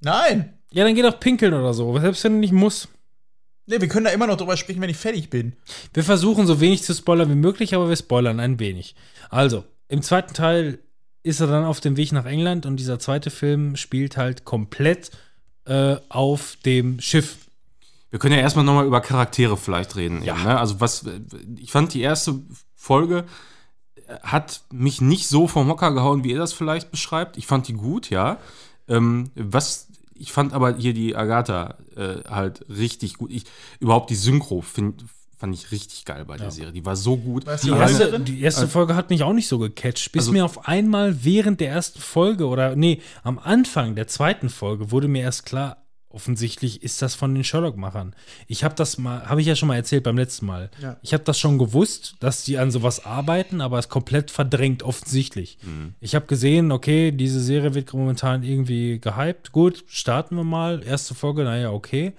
Nein! 0.00 0.58
Ja, 0.72 0.84
dann 0.84 0.94
geh 0.94 1.02
doch 1.02 1.20
pinkeln 1.20 1.52
oder 1.52 1.74
so. 1.74 1.98
Selbst 1.98 2.24
wenn 2.24 2.34
du 2.34 2.38
nicht 2.38 2.52
musst. 2.52 2.88
Ne, 3.66 3.80
wir 3.80 3.88
können 3.88 4.06
da 4.06 4.10
immer 4.12 4.26
noch 4.26 4.38
drüber 4.38 4.56
sprechen, 4.56 4.80
wenn 4.80 4.90
ich 4.90 4.96
fertig 4.96 5.28
bin. 5.28 5.52
Wir 5.92 6.04
versuchen 6.04 6.46
so 6.46 6.58
wenig 6.60 6.82
zu 6.82 6.94
spoilern 6.94 7.30
wie 7.30 7.34
möglich, 7.34 7.74
aber 7.74 7.88
wir 7.88 7.96
spoilern 7.96 8.40
ein 8.40 8.58
wenig. 8.58 8.94
Also, 9.28 9.64
im 9.88 10.00
zweiten 10.00 10.32
Teil 10.32 10.78
ist 11.22 11.40
er 11.40 11.46
dann 11.46 11.64
auf 11.64 11.80
dem 11.80 11.96
Weg 11.96 12.12
nach 12.12 12.24
England 12.24 12.66
und 12.66 12.76
dieser 12.76 12.98
zweite 12.98 13.30
Film 13.30 13.76
spielt 13.76 14.16
halt 14.16 14.44
komplett 14.44 15.10
äh, 15.64 15.96
auf 16.08 16.56
dem 16.64 17.00
Schiff. 17.00 17.38
Wir 18.10 18.18
können 18.18 18.34
ja 18.34 18.40
erstmal 18.40 18.64
nochmal 18.64 18.86
über 18.86 19.00
Charaktere 19.00 19.56
vielleicht 19.56 19.96
reden. 19.96 20.22
Ja. 20.22 20.34
Eben, 20.34 20.44
ne? 20.44 20.58
Also 20.58 20.80
was, 20.80 21.04
ich 21.56 21.72
fand 21.72 21.94
die 21.94 22.02
erste 22.02 22.40
Folge 22.74 23.24
äh, 24.06 24.18
hat 24.22 24.62
mich 24.70 25.00
nicht 25.00 25.28
so 25.28 25.48
vom 25.48 25.68
Hocker 25.68 25.92
gehauen, 25.92 26.24
wie 26.24 26.32
ihr 26.32 26.38
das 26.38 26.52
vielleicht 26.52 26.90
beschreibt. 26.90 27.36
Ich 27.36 27.46
fand 27.46 27.68
die 27.68 27.74
gut, 27.74 28.10
ja. 28.10 28.38
Ähm, 28.88 29.30
was, 29.34 29.88
ich 30.14 30.32
fand 30.32 30.52
aber 30.52 30.76
hier 30.76 30.94
die 30.94 31.16
Agatha 31.16 31.78
äh, 31.96 32.22
halt 32.28 32.66
richtig 32.68 33.14
gut. 33.14 33.30
Ich, 33.30 33.44
überhaupt 33.80 34.10
die 34.10 34.16
Synchro 34.16 34.60
find, 34.60 35.04
fand 35.42 35.54
ich 35.56 35.72
richtig 35.72 36.04
geil 36.04 36.24
bei 36.24 36.36
der 36.36 36.52
Serie. 36.52 36.70
Die 36.72 36.86
war 36.86 36.94
so 36.94 37.16
gut. 37.16 37.44
Weißt 37.46 37.64
Die 37.64 37.70
du, 37.70 37.74
erste, 37.74 38.04
Holländer? 38.04 38.18
die 38.20 38.40
erste 38.40 38.68
Folge 38.68 38.94
hat 38.94 39.10
mich 39.10 39.24
auch 39.24 39.32
nicht 39.32 39.48
so 39.48 39.58
gecatcht, 39.58 40.12
bis 40.12 40.22
Also- 40.22 40.32
mir 40.32 40.44
auf 40.44 40.68
einmal 40.68 41.24
während 41.24 41.60
der 41.60 41.70
ersten 41.70 41.98
Folge 41.98 42.46
oder 42.46 42.76
nee, 42.76 43.00
am 43.24 43.40
Anfang 43.40 43.96
der 43.96 44.06
zweiten 44.06 44.48
Folge 44.48 44.92
wurde 44.92 45.08
mir 45.08 45.22
erst 45.22 45.44
klar, 45.44 45.78
offensichtlich 46.08 46.82
ist 46.84 47.02
das 47.02 47.14
von 47.16 47.34
den 47.34 47.42
Sherlock-Machern. 47.42 48.14
Ich 48.46 48.62
habe 48.62 48.74
das 48.76 48.98
mal, 48.98 49.26
habe 49.28 49.40
ich 49.40 49.46
ja 49.48 49.56
schon 49.56 49.66
mal 49.68 49.76
erzählt 49.76 50.04
beim 50.04 50.16
letzten 50.18 50.46
Mal. 50.46 50.70
Ja. 50.80 50.96
Ich 51.02 51.12
habe 51.14 51.24
das 51.24 51.38
schon 51.40 51.58
gewusst, 51.58 52.14
dass 52.20 52.44
die 52.44 52.58
an 52.58 52.70
sowas 52.70 53.04
arbeiten, 53.04 53.60
aber 53.60 53.78
es 53.80 53.88
komplett 53.88 54.30
verdrängt 54.30 54.82
offensichtlich. 54.84 55.58
Ich 56.00 56.14
habe 56.14 56.26
gesehen, 56.26 56.70
okay, 56.70 57.10
diese 57.10 57.40
Serie 57.40 57.74
wird 57.74 57.92
momentan 57.94 58.42
irgendwie 58.44 59.00
gehypt. 59.00 59.52
Gut, 59.52 59.84
starten 59.88 60.36
wir 60.36 60.44
mal. 60.44 60.82
Erste 60.84 61.14
Folge, 61.14 61.44
naja, 61.44 61.70
okay. 61.72 62.12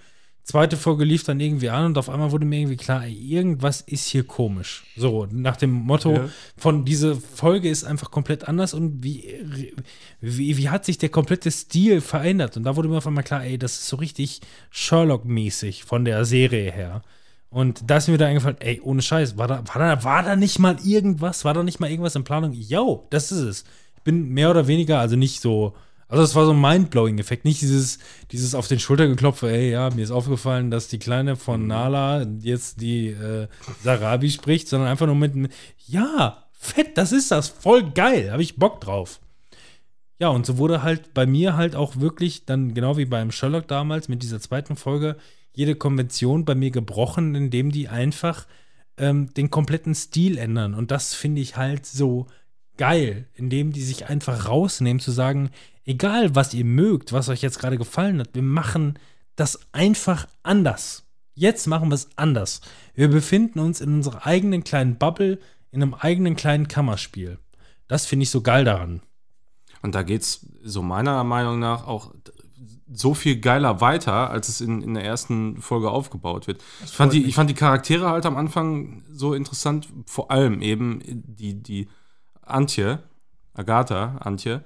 Zweite 0.45 0.75
Folge 0.75 1.05
lief 1.05 1.23
dann 1.23 1.39
irgendwie 1.39 1.69
an 1.69 1.85
und 1.85 1.97
auf 1.97 2.09
einmal 2.09 2.31
wurde 2.33 2.45
mir 2.45 2.59
irgendwie 2.59 2.75
klar, 2.75 3.05
ey, 3.05 3.13
irgendwas 3.13 3.79
ist 3.79 4.07
hier 4.09 4.25
komisch. 4.25 4.83
So, 4.97 5.25
nach 5.31 5.55
dem 5.55 5.71
Motto 5.71 6.13
Ja. 6.13 6.29
von 6.57 6.83
diese 6.83 7.15
Folge 7.15 7.69
ist 7.69 7.85
einfach 7.85 8.11
komplett 8.11 8.45
anders 8.49 8.73
und 8.73 9.01
wie, 9.03 9.39
wie, 10.19 10.57
wie 10.57 10.69
hat 10.69 10.83
sich 10.83 10.97
der 10.97 11.07
komplette 11.07 11.49
Stil 11.49 12.01
verändert? 12.01 12.57
Und 12.57 12.63
da 12.63 12.75
wurde 12.75 12.89
mir 12.89 12.97
auf 12.97 13.07
einmal 13.07 13.23
klar, 13.23 13.43
ey, 13.45 13.57
das 13.57 13.73
ist 13.73 13.87
so 13.87 13.95
richtig 13.95 14.41
Sherlock-mäßig 14.69 15.83
von 15.85 16.05
der 16.05 16.25
Serie 16.25 16.71
her. 16.71 17.01
Und 17.49 17.89
da 17.89 17.97
ist 17.97 18.07
mir 18.09 18.17
da 18.17 18.25
eingefallen, 18.25 18.57
ey, 18.59 18.81
ohne 18.83 19.01
Scheiß, 19.01 19.37
war 19.37 19.47
da, 19.47 19.63
war 19.73 19.79
da, 19.79 20.03
war 20.03 20.23
da 20.23 20.35
nicht 20.35 20.59
mal 20.59 20.77
irgendwas? 20.83 21.45
War 21.45 21.53
da 21.53 21.63
nicht 21.63 21.79
mal 21.79 21.89
irgendwas 21.89 22.15
in 22.15 22.23
Planung? 22.23 22.51
Yo, 22.53 23.07
das 23.11 23.31
ist 23.31 23.39
es. 23.41 23.63
Ich 23.95 24.01
bin 24.03 24.29
mehr 24.29 24.49
oder 24.49 24.67
weniger, 24.67 24.99
also 24.99 25.15
nicht 25.15 25.39
so, 25.39 25.73
also 26.13 26.23
es 26.23 26.35
war 26.35 26.45
so 26.45 26.51
ein 26.51 26.61
Mindblowing-Effekt, 26.61 27.43
nicht 27.43 27.59
dieses, 27.61 27.97
dieses 28.31 28.53
auf 28.53 28.67
den 28.67 28.77
Schulter 28.79 29.07
geklopfe, 29.07 29.49
ey, 29.49 29.71
ja, 29.71 29.89
mir 29.89 30.03
ist 30.03 30.11
aufgefallen, 30.11 30.69
dass 30.69 30.87
die 30.87 30.99
Kleine 30.99 31.35
von 31.35 31.65
Nala 31.65 32.27
jetzt 32.39 32.81
die 32.81 33.07
äh, 33.07 33.47
Sarabi 33.81 34.29
spricht, 34.29 34.69
sondern 34.69 34.89
einfach 34.89 35.07
nur 35.07 35.15
mit, 35.15 35.33
einem, 35.33 35.47
ja, 35.87 36.45
fett, 36.51 36.99
das 36.99 37.13
ist 37.13 37.31
das, 37.31 37.49
voll 37.49 37.89
geil, 37.89 38.31
habe 38.31 38.43
ich 38.43 38.57
Bock 38.57 38.79
drauf. 38.79 39.21
Ja, 40.19 40.27
und 40.27 40.45
so 40.45 40.59
wurde 40.59 40.83
halt 40.83 41.15
bei 41.15 41.25
mir 41.25 41.57
halt 41.57 41.75
auch 41.75 41.95
wirklich 41.95 42.45
dann, 42.45 42.75
genau 42.75 42.95
wie 42.95 43.05
beim 43.05 43.31
Sherlock 43.31 43.67
damals 43.67 44.07
mit 44.07 44.21
dieser 44.21 44.39
zweiten 44.39 44.75
Folge, 44.75 45.17
jede 45.51 45.73
Konvention 45.73 46.45
bei 46.45 46.53
mir 46.53 46.69
gebrochen, 46.69 47.33
indem 47.33 47.71
die 47.71 47.89
einfach 47.89 48.45
ähm, 48.97 49.33
den 49.33 49.49
kompletten 49.49 49.95
Stil 49.95 50.37
ändern. 50.37 50.75
Und 50.75 50.91
das 50.91 51.15
finde 51.15 51.41
ich 51.41 51.57
halt 51.57 51.87
so 51.87 52.27
geil, 52.77 53.27
indem 53.33 53.71
die 53.71 53.83
sich 53.83 54.07
einfach 54.07 54.47
rausnehmen, 54.47 54.99
zu 54.99 55.11
sagen, 55.11 55.49
egal 55.85 56.35
was 56.35 56.53
ihr 56.53 56.65
mögt, 56.65 57.13
was 57.13 57.29
euch 57.29 57.41
jetzt 57.41 57.59
gerade 57.59 57.77
gefallen 57.77 58.19
hat, 58.19 58.29
wir 58.33 58.43
machen 58.43 58.99
das 59.35 59.59
einfach 59.71 60.27
anders. 60.43 61.03
Jetzt 61.35 61.67
machen 61.67 61.89
wir 61.89 61.95
es 61.95 62.09
anders. 62.15 62.61
Wir 62.93 63.09
befinden 63.09 63.59
uns 63.59 63.81
in 63.81 63.95
unserer 63.95 64.25
eigenen 64.25 64.63
kleinen 64.63 64.97
Bubble, 64.97 65.39
in 65.71 65.81
einem 65.81 65.95
eigenen 65.95 66.35
kleinen 66.35 66.67
Kammerspiel. 66.67 67.39
Das 67.87 68.05
finde 68.05 68.23
ich 68.23 68.29
so 68.29 68.41
geil 68.41 68.65
daran. 68.65 69.01
Und 69.81 69.95
da 69.95 70.03
geht's 70.03 70.45
so 70.63 70.81
meiner 70.81 71.23
Meinung 71.23 71.59
nach 71.59 71.87
auch 71.87 72.13
so 72.91 73.13
viel 73.13 73.39
geiler 73.39 73.81
weiter, 73.81 74.29
als 74.29 74.49
es 74.49 74.61
in, 74.61 74.81
in 74.81 74.93
der 74.93 75.03
ersten 75.03 75.61
Folge 75.61 75.89
aufgebaut 75.89 76.47
wird. 76.47 76.63
Ich 76.85 76.91
fand, 76.91 77.13
die, 77.13 77.25
ich 77.25 77.35
fand 77.35 77.49
die 77.49 77.55
Charaktere 77.55 78.09
halt 78.09 78.25
am 78.25 78.37
Anfang 78.37 79.03
so 79.11 79.33
interessant, 79.33 79.87
vor 80.05 80.31
allem 80.31 80.61
eben 80.61 81.01
die, 81.03 81.61
die 81.61 81.87
Antje, 82.45 82.99
Agatha, 83.53 84.17
Antje. 84.19 84.63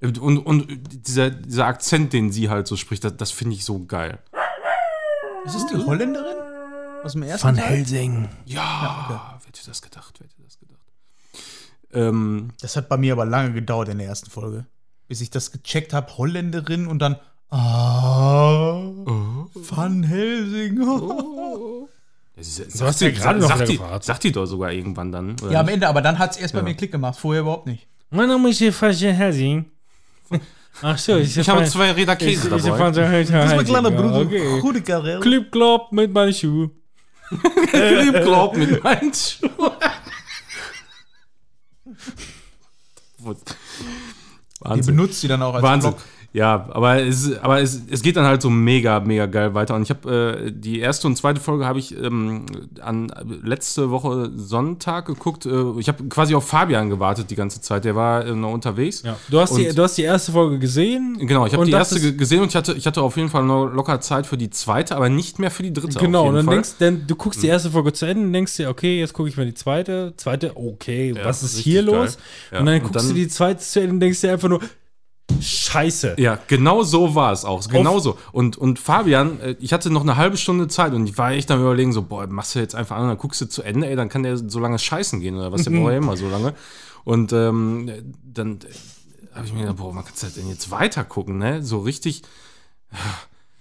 Und, 0.00 0.18
und 0.18 0.66
dieser, 1.06 1.30
dieser 1.30 1.66
Akzent, 1.66 2.12
den 2.12 2.32
sie 2.32 2.48
halt 2.48 2.66
so 2.66 2.76
spricht, 2.76 3.04
das, 3.04 3.16
das 3.16 3.30
finde 3.30 3.54
ich 3.56 3.64
so 3.64 3.84
geil. 3.84 4.18
Ist 5.44 5.54
es 5.56 5.66
die 5.66 5.76
Holländerin? 5.76 6.36
Aus 7.04 7.12
dem 7.12 7.22
ersten 7.22 7.48
Van 7.48 7.56
Teil? 7.56 7.76
Helsing. 7.78 8.28
Ja, 8.46 9.06
wer 9.08 9.46
hätte 9.46 9.60
das 9.66 9.82
gedacht, 9.82 10.14
wer 10.18 10.26
hätte 10.28 10.42
das 10.42 10.58
gedacht. 10.58 10.80
Ähm, 11.92 12.50
Das 12.60 12.76
hat 12.76 12.88
bei 12.88 12.96
mir 12.96 13.12
aber 13.14 13.24
lange 13.26 13.52
gedauert 13.52 13.88
in 13.88 13.98
der 13.98 14.06
ersten 14.06 14.30
Folge. 14.30 14.66
Bis 15.08 15.20
ich 15.20 15.30
das 15.30 15.50
gecheckt 15.52 15.92
habe, 15.92 16.16
Holländerin 16.16 16.86
und 16.86 16.98
dann. 17.00 17.16
Ah. 17.50 18.80
Van 19.54 20.02
Helsing. 20.02 20.78
das 22.40 22.58
ist, 22.58 22.80
Du 22.80 22.84
hast 22.84 23.00
ja 23.00 23.10
gerade 23.10 23.38
noch 23.38 23.60
die, 23.62 23.76
gefragt. 23.76 24.04
sagt 24.04 24.24
die 24.24 24.32
doch 24.32 24.46
sogar 24.46 24.72
irgendwann 24.72 25.12
dann. 25.12 25.36
oder 25.42 25.52
Ja, 25.52 25.60
am 25.60 25.66
nicht? 25.66 25.74
Ende, 25.74 25.88
aber 25.88 26.00
dann 26.02 26.18
hat 26.18 26.32
es 26.32 26.36
erst 26.38 26.54
bei 26.54 26.60
Ja. 26.60 26.64
mir 26.64 26.74
Klick 26.74 26.90
gemacht. 26.92 27.18
Vorher 27.18 27.42
überhaupt 27.42 27.66
nicht. 27.66 27.86
Mein 28.10 28.28
Name 28.28 28.48
ist 28.50 28.58
hier 28.58 28.74
Van 28.78 28.92
Helsing. 28.92 29.64
Ach 30.82 30.96
so, 30.98 31.16
ich, 31.18 31.36
Ich 31.36 31.48
habe 31.48 31.64
zwei 31.64 31.90
Räder 31.92 32.16
Käse 32.16 32.48
ich, 32.48 32.54
ich 32.56 32.62
dabei. 32.64 33.06
Helsing. 33.08 33.34
Das 33.36 33.50
ist 33.50 33.56
mein 33.56 33.64
kleiner 33.66 33.90
Bruder. 33.90 34.20
Okay. 34.20 34.60
Gute 34.60 34.82
Karriere. 34.82 35.20
Clip 35.20 35.50
Clop 35.52 35.92
mit 35.92 36.12
meinen 36.12 36.32
Schuhen. 36.32 36.70
Glaub 38.12 38.56
mit 38.56 38.82
meinen 38.82 39.12
Schuhen. 39.14 39.50
Die 43.18 44.64
Wahnsinn. 44.64 44.96
benutzt 44.96 45.20
sie 45.20 45.28
dann 45.28 45.42
auch 45.42 45.54
als 45.54 45.62
Wahnsinn. 45.62 45.90
Block. 45.92 46.02
Ja, 46.32 46.68
aber 46.70 47.02
es, 47.02 47.36
aber 47.40 47.60
es, 47.60 47.82
es 47.90 48.02
geht 48.02 48.16
dann 48.16 48.24
halt 48.24 48.40
so 48.40 48.50
mega, 48.50 49.00
mega 49.00 49.26
geil 49.26 49.52
weiter. 49.54 49.74
Und 49.74 49.82
ich 49.82 49.90
habe 49.90 50.44
äh, 50.46 50.52
die 50.52 50.78
erste 50.78 51.08
und 51.08 51.16
zweite 51.16 51.40
Folge 51.40 51.66
habe 51.66 51.80
ich 51.80 51.96
ähm, 52.00 52.46
an 52.80 53.12
letzte 53.42 53.90
Woche 53.90 54.30
Sonntag 54.36 55.06
geguckt. 55.06 55.44
Äh, 55.44 55.80
ich 55.80 55.88
habe 55.88 56.04
quasi 56.04 56.36
auf 56.36 56.46
Fabian 56.46 56.88
gewartet 56.88 57.30
die 57.30 57.34
ganze 57.34 57.60
Zeit. 57.60 57.84
Der 57.84 57.96
war 57.96 58.24
äh, 58.24 58.34
noch 58.34 58.52
unterwegs. 58.52 59.02
Ja. 59.02 59.16
Du, 59.28 59.40
hast 59.40 59.56
die, 59.56 59.74
du 59.74 59.82
hast 59.82 59.98
die 59.98 60.02
erste 60.02 60.30
Folge 60.30 60.60
gesehen. 60.60 61.18
Genau, 61.18 61.46
ich 61.46 61.52
habe 61.52 61.64
die 61.64 61.72
erste 61.72 62.14
gesehen 62.14 62.42
und 62.42 62.48
ich 62.48 62.56
hatte, 62.56 62.74
ich 62.74 62.86
hatte 62.86 63.02
auf 63.02 63.16
jeden 63.16 63.28
Fall 63.28 63.42
noch 63.44 63.66
locker 63.66 64.00
Zeit 64.00 64.24
für 64.26 64.36
die 64.36 64.50
zweite, 64.50 64.94
aber 64.94 65.08
nicht 65.08 65.40
mehr 65.40 65.50
für 65.50 65.64
die 65.64 65.72
dritte. 65.72 65.98
Genau, 65.98 66.28
und 66.28 66.36
dann 66.36 66.44
Fall. 66.44 66.54
denkst 66.54 66.74
denn, 66.78 67.06
du 67.08 67.16
guckst 67.16 67.42
die 67.42 67.48
erste 67.48 67.70
Folge 67.70 67.92
zu 67.92 68.06
Ende 68.06 68.22
und 68.24 68.32
denkst 68.32 68.56
dir, 68.56 68.70
okay, 68.70 69.00
jetzt 69.00 69.14
gucke 69.14 69.28
ich 69.28 69.36
mal 69.36 69.46
die 69.46 69.54
zweite. 69.54 70.14
Zweite, 70.16 70.52
okay, 70.56 71.12
was 71.24 71.42
ist 71.42 71.58
hier 71.58 71.82
los? 71.82 72.18
Ja, 72.52 72.60
Und 72.60 72.66
dann 72.66 72.76
und 72.76 72.82
guckst 72.84 72.96
dann- 72.96 73.08
du 73.08 73.14
die 73.14 73.26
zweite 73.28 73.58
zu 73.60 73.80
Ende 73.80 73.94
und 73.94 74.00
denkst 74.00 74.20
dir 74.20 74.32
einfach 74.32 74.48
nur, 74.48 74.60
Scheiße. 75.40 76.16
Ja, 76.18 76.38
genau 76.46 76.82
so 76.82 77.14
war 77.14 77.32
es 77.32 77.44
auch. 77.44 77.66
Genau 77.68 77.98
so. 77.98 78.18
Und, 78.32 78.56
und 78.56 78.78
Fabian, 78.78 79.40
äh, 79.40 79.56
ich 79.60 79.72
hatte 79.72 79.90
noch 79.90 80.02
eine 80.02 80.16
halbe 80.16 80.36
Stunde 80.36 80.68
Zeit 80.68 80.92
und 80.92 81.06
ich 81.06 81.16
war 81.18 81.32
echt 81.32 81.50
am 81.50 81.60
überlegen, 81.60 81.92
so, 81.92 82.02
boah, 82.02 82.26
machst 82.26 82.54
du 82.54 82.58
jetzt 82.58 82.74
einfach 82.74 82.96
an, 82.96 83.08
dann 83.08 83.18
guckst 83.18 83.40
du 83.40 83.46
zu 83.46 83.62
Ende, 83.62 83.86
ey, 83.88 83.96
dann 83.96 84.08
kann 84.08 84.22
der 84.22 84.36
so 84.36 84.58
lange 84.58 84.78
scheißen 84.78 85.20
gehen 85.20 85.36
oder 85.36 85.52
was, 85.52 85.64
der 85.64 85.70
braucht 85.70 85.92
ja 85.92 85.98
immer 85.98 86.16
so 86.16 86.28
lange. 86.28 86.54
Und 87.04 87.32
ähm, 87.32 87.90
dann 88.22 88.60
habe 89.34 89.46
ich 89.46 89.52
mir 89.52 89.60
gedacht, 89.60 89.76
boah, 89.78 89.92
man 89.92 90.04
kann 90.04 90.14
das 90.20 90.34
denn 90.34 90.48
jetzt 90.48 90.70
weiter 90.70 91.04
gucken, 91.04 91.38
ne? 91.38 91.62
So 91.62 91.80
richtig. 91.80 92.22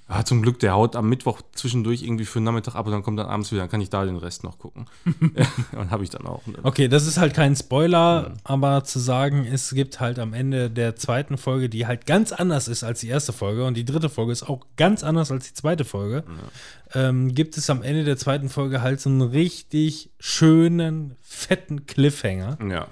Ja, 0.09 0.25
zum 0.25 0.41
Glück, 0.41 0.57
der 0.59 0.73
haut 0.73 0.95
am 0.95 1.07
Mittwoch 1.07 1.41
zwischendurch 1.53 2.01
irgendwie 2.01 2.25
für 2.25 2.39
den 2.39 2.45
Nachmittag 2.45 2.73
ab 2.73 2.87
und 2.87 2.91
dann 2.93 3.03
kommt 3.03 3.19
dann 3.19 3.27
abends 3.27 3.51
wieder, 3.51 3.61
dann 3.61 3.69
kann 3.69 3.79
ich 3.79 3.91
da 3.91 4.03
den 4.05 4.17
Rest 4.17 4.43
noch 4.43 4.57
gucken. 4.57 4.87
und 5.77 5.91
habe 5.91 6.03
ich 6.03 6.09
dann 6.09 6.25
auch. 6.25 6.41
Okay, 6.63 6.87
das 6.87 7.05
ist 7.05 7.19
halt 7.19 7.35
kein 7.35 7.55
Spoiler, 7.55 8.33
aber 8.43 8.83
zu 8.83 8.97
sagen, 8.97 9.45
es 9.45 9.69
gibt 9.75 9.99
halt 9.99 10.17
am 10.17 10.33
Ende 10.33 10.71
der 10.71 10.95
zweiten 10.95 11.37
Folge, 11.37 11.69
die 11.69 11.85
halt 11.85 12.07
ganz 12.07 12.31
anders 12.31 12.67
ist 12.67 12.83
als 12.83 13.01
die 13.01 13.07
erste 13.07 13.33
Folge 13.33 13.65
und 13.65 13.75
die 13.77 13.85
dritte 13.85 14.09
Folge 14.09 14.31
ist 14.31 14.49
auch 14.49 14.65
ganz 14.77 15.03
anders 15.03 15.31
als 15.31 15.47
die 15.47 15.53
zweite 15.53 15.85
Folge, 15.85 16.23
ähm, 16.95 17.35
gibt 17.35 17.55
es 17.57 17.69
am 17.69 17.83
Ende 17.83 18.03
der 18.03 18.17
zweiten 18.17 18.49
Folge 18.49 18.81
halt 18.81 18.99
so 18.99 19.09
einen 19.11 19.21
richtig 19.21 20.09
schönen, 20.19 21.15
fetten 21.21 21.85
Cliffhanger, 21.85 22.57
Ja. 22.67 22.87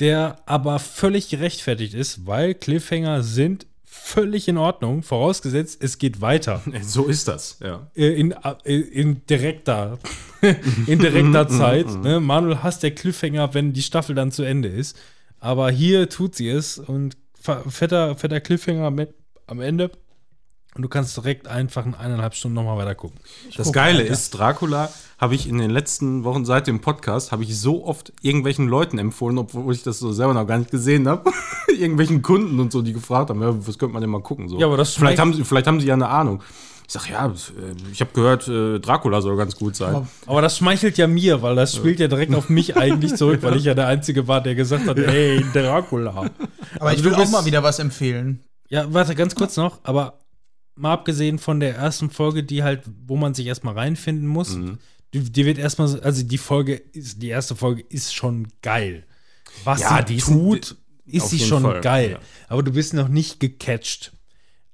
der 0.00 0.38
aber 0.46 0.80
völlig 0.80 1.28
gerechtfertigt 1.28 1.94
ist, 1.94 2.26
weil 2.26 2.54
Cliffhanger 2.54 3.22
sind 3.22 3.66
völlig 4.02 4.48
in 4.48 4.56
Ordnung, 4.56 5.02
vorausgesetzt, 5.02 5.82
es 5.82 5.98
geht 5.98 6.20
weiter. 6.20 6.62
So 6.82 7.06
ist 7.06 7.28
das, 7.28 7.58
ja. 7.62 7.90
Äh, 7.94 8.08
in, 8.18 8.32
äh, 8.32 8.74
in 8.74 9.26
direkter, 9.26 9.98
in 10.86 10.98
direkter 10.98 11.48
Zeit. 11.48 11.86
Ne? 12.02 12.20
Manuel 12.20 12.62
hasst 12.62 12.82
der 12.82 12.92
Cliffhanger, 12.92 13.54
wenn 13.54 13.72
die 13.72 13.82
Staffel 13.82 14.14
dann 14.14 14.30
zu 14.30 14.42
Ende 14.42 14.68
ist. 14.68 14.96
Aber 15.40 15.70
hier 15.70 16.08
tut 16.08 16.34
sie 16.34 16.48
es 16.48 16.78
und 16.78 17.16
fetter, 17.68 18.16
fetter 18.16 18.40
Cliffhanger 18.40 19.08
am 19.46 19.60
Ende. 19.60 19.90
Und 20.76 20.82
du 20.82 20.88
kannst 20.88 21.16
direkt 21.16 21.48
einfach 21.48 21.86
in 21.86 21.94
eineinhalb 21.94 22.34
Stunden 22.34 22.54
nochmal 22.54 22.76
weiter 22.76 22.94
gucken. 22.94 23.18
Das 23.56 23.72
Geile 23.72 24.02
ist, 24.02 24.30
Dracula 24.32 24.90
habe 25.18 25.34
ich 25.34 25.48
in 25.48 25.56
den 25.56 25.70
letzten 25.70 26.22
Wochen 26.24 26.44
seit 26.44 26.66
dem 26.66 26.80
Podcast, 26.80 27.32
habe 27.32 27.44
ich 27.44 27.58
so 27.58 27.86
oft 27.86 28.12
irgendwelchen 28.20 28.68
Leuten 28.68 28.98
empfohlen, 28.98 29.38
obwohl 29.38 29.72
ich 29.72 29.82
das 29.82 29.98
so 29.98 30.12
selber 30.12 30.34
noch 30.34 30.46
gar 30.46 30.58
nicht 30.58 30.70
gesehen 30.70 31.08
habe. 31.08 31.32
irgendwelchen 31.68 32.20
Kunden 32.20 32.60
und 32.60 32.72
so, 32.72 32.82
die 32.82 32.92
gefragt 32.92 33.30
haben, 33.30 33.40
ja, 33.40 33.54
was 33.66 33.78
könnte 33.78 33.94
man 33.94 34.02
denn 34.02 34.10
mal 34.10 34.20
gucken? 34.20 34.50
So. 34.50 34.58
Ja, 34.58 34.66
aber 34.66 34.76
das 34.76 34.92
vielleicht, 34.92 35.18
haben 35.18 35.32
sie, 35.32 35.44
vielleicht 35.44 35.66
haben 35.66 35.80
sie 35.80 35.86
ja 35.86 35.94
eine 35.94 36.08
Ahnung. 36.08 36.42
Ich 36.86 36.92
sag, 36.92 37.08
ja, 37.08 37.26
äh, 37.26 37.32
ich 37.90 38.00
habe 38.00 38.10
gehört, 38.12 38.46
äh, 38.46 38.78
Dracula 38.78 39.22
soll 39.22 39.38
ganz 39.38 39.56
gut 39.56 39.74
sein. 39.76 40.06
Aber 40.26 40.42
das 40.42 40.58
schmeichelt 40.58 40.98
ja 40.98 41.06
mir, 41.06 41.40
weil 41.40 41.56
das 41.56 41.74
spielt 41.74 41.98
ja 41.98 42.06
direkt 42.06 42.34
auf 42.34 42.50
mich 42.50 42.76
eigentlich 42.76 43.14
zurück, 43.16 43.42
weil 43.42 43.56
ich 43.56 43.64
ja 43.64 43.72
der 43.72 43.86
Einzige 43.86 44.28
war, 44.28 44.42
der 44.42 44.54
gesagt 44.54 44.86
hat, 44.86 44.98
hey, 44.98 45.42
Dracula. 45.54 46.10
Aber 46.10 46.30
Also 46.78 46.96
ich 46.98 47.04
will 47.04 47.14
auch 47.14 47.30
mal 47.30 47.46
wieder 47.46 47.62
was 47.62 47.78
empfehlen. 47.78 48.44
Ja, 48.68 48.92
warte, 48.92 49.14
ganz 49.14 49.34
kurz 49.34 49.56
noch, 49.56 49.78
aber 49.84 50.18
mal 50.76 50.92
abgesehen 50.92 51.38
von 51.38 51.60
der 51.60 51.74
ersten 51.76 52.10
Folge, 52.10 52.42
die 52.44 52.62
halt, 52.62 52.82
wo 53.06 53.16
man 53.16 53.34
sich 53.34 53.46
erstmal 53.46 53.74
reinfinden 53.74 54.26
muss, 54.28 54.58
die, 55.14 55.20
die 55.20 55.44
wird 55.46 55.58
erstmal, 55.58 55.88
so- 55.88 56.00
also 56.00 56.22
die 56.22 56.38
Folge 56.38 56.74
ist, 56.74 57.22
die 57.22 57.28
erste 57.28 57.56
Folge 57.56 57.82
ist 57.88 58.14
schon 58.14 58.48
geil. 58.62 59.04
Was 59.64 59.80
Ja, 59.80 59.98
sie 59.98 60.04
die 60.04 60.16
ist- 60.16 60.26
tut, 60.26 60.76
ist 61.06 61.22
auf 61.24 61.30
sie 61.30 61.38
schon 61.38 61.62
Fall, 61.62 61.80
geil. 61.80 62.10
ja. 62.12 62.18
Aber 62.48 62.62
du 62.62 62.72
bist 62.72 62.92
noch 62.94 63.08
nicht 63.08 63.40
gecatcht. 63.40 64.12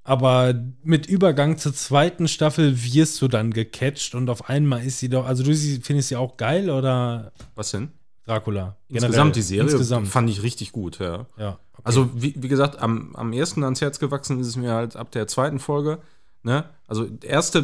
Aber 0.04 0.52
mit 0.82 1.06
Übergang 1.06 1.58
zur 1.58 1.72
zweiten 1.74 2.26
Staffel 2.26 2.82
wirst 2.82 3.22
du 3.22 3.28
dann 3.28 3.52
gecatcht 3.52 4.16
und 4.16 4.28
auf 4.30 4.48
einmal 4.48 4.84
ist 4.84 4.98
sie 4.98 5.08
doch, 5.08 5.26
also 5.26 5.44
du 5.44 5.54
findest 5.54 6.08
sie 6.08 6.16
auch 6.16 6.36
geil 6.36 6.70
oder 6.70 7.32
Was 7.54 7.70
denn? 7.70 7.92
Dracula? 8.26 8.76
Insgesamt 8.88 9.12
Generell. 9.14 9.32
die 9.32 9.42
Serie 9.42 9.62
Insgesamt. 9.70 10.08
fand 10.08 10.30
ich 10.30 10.42
richtig 10.42 10.72
gut, 10.72 10.98
ja. 10.98 11.26
ja. 11.38 11.58
Also, 11.84 12.10
wie, 12.14 12.34
wie 12.38 12.48
gesagt, 12.48 12.78
am, 12.80 13.14
am 13.16 13.32
ersten 13.32 13.64
ans 13.64 13.80
Herz 13.80 13.98
gewachsen 13.98 14.38
ist 14.40 14.46
es 14.46 14.56
mir 14.56 14.72
halt 14.72 14.96
ab 14.96 15.10
der 15.10 15.26
zweiten 15.26 15.58
Folge. 15.58 15.98
Ne? 16.44 16.64
Also, 16.86 17.06
erste, 17.22 17.62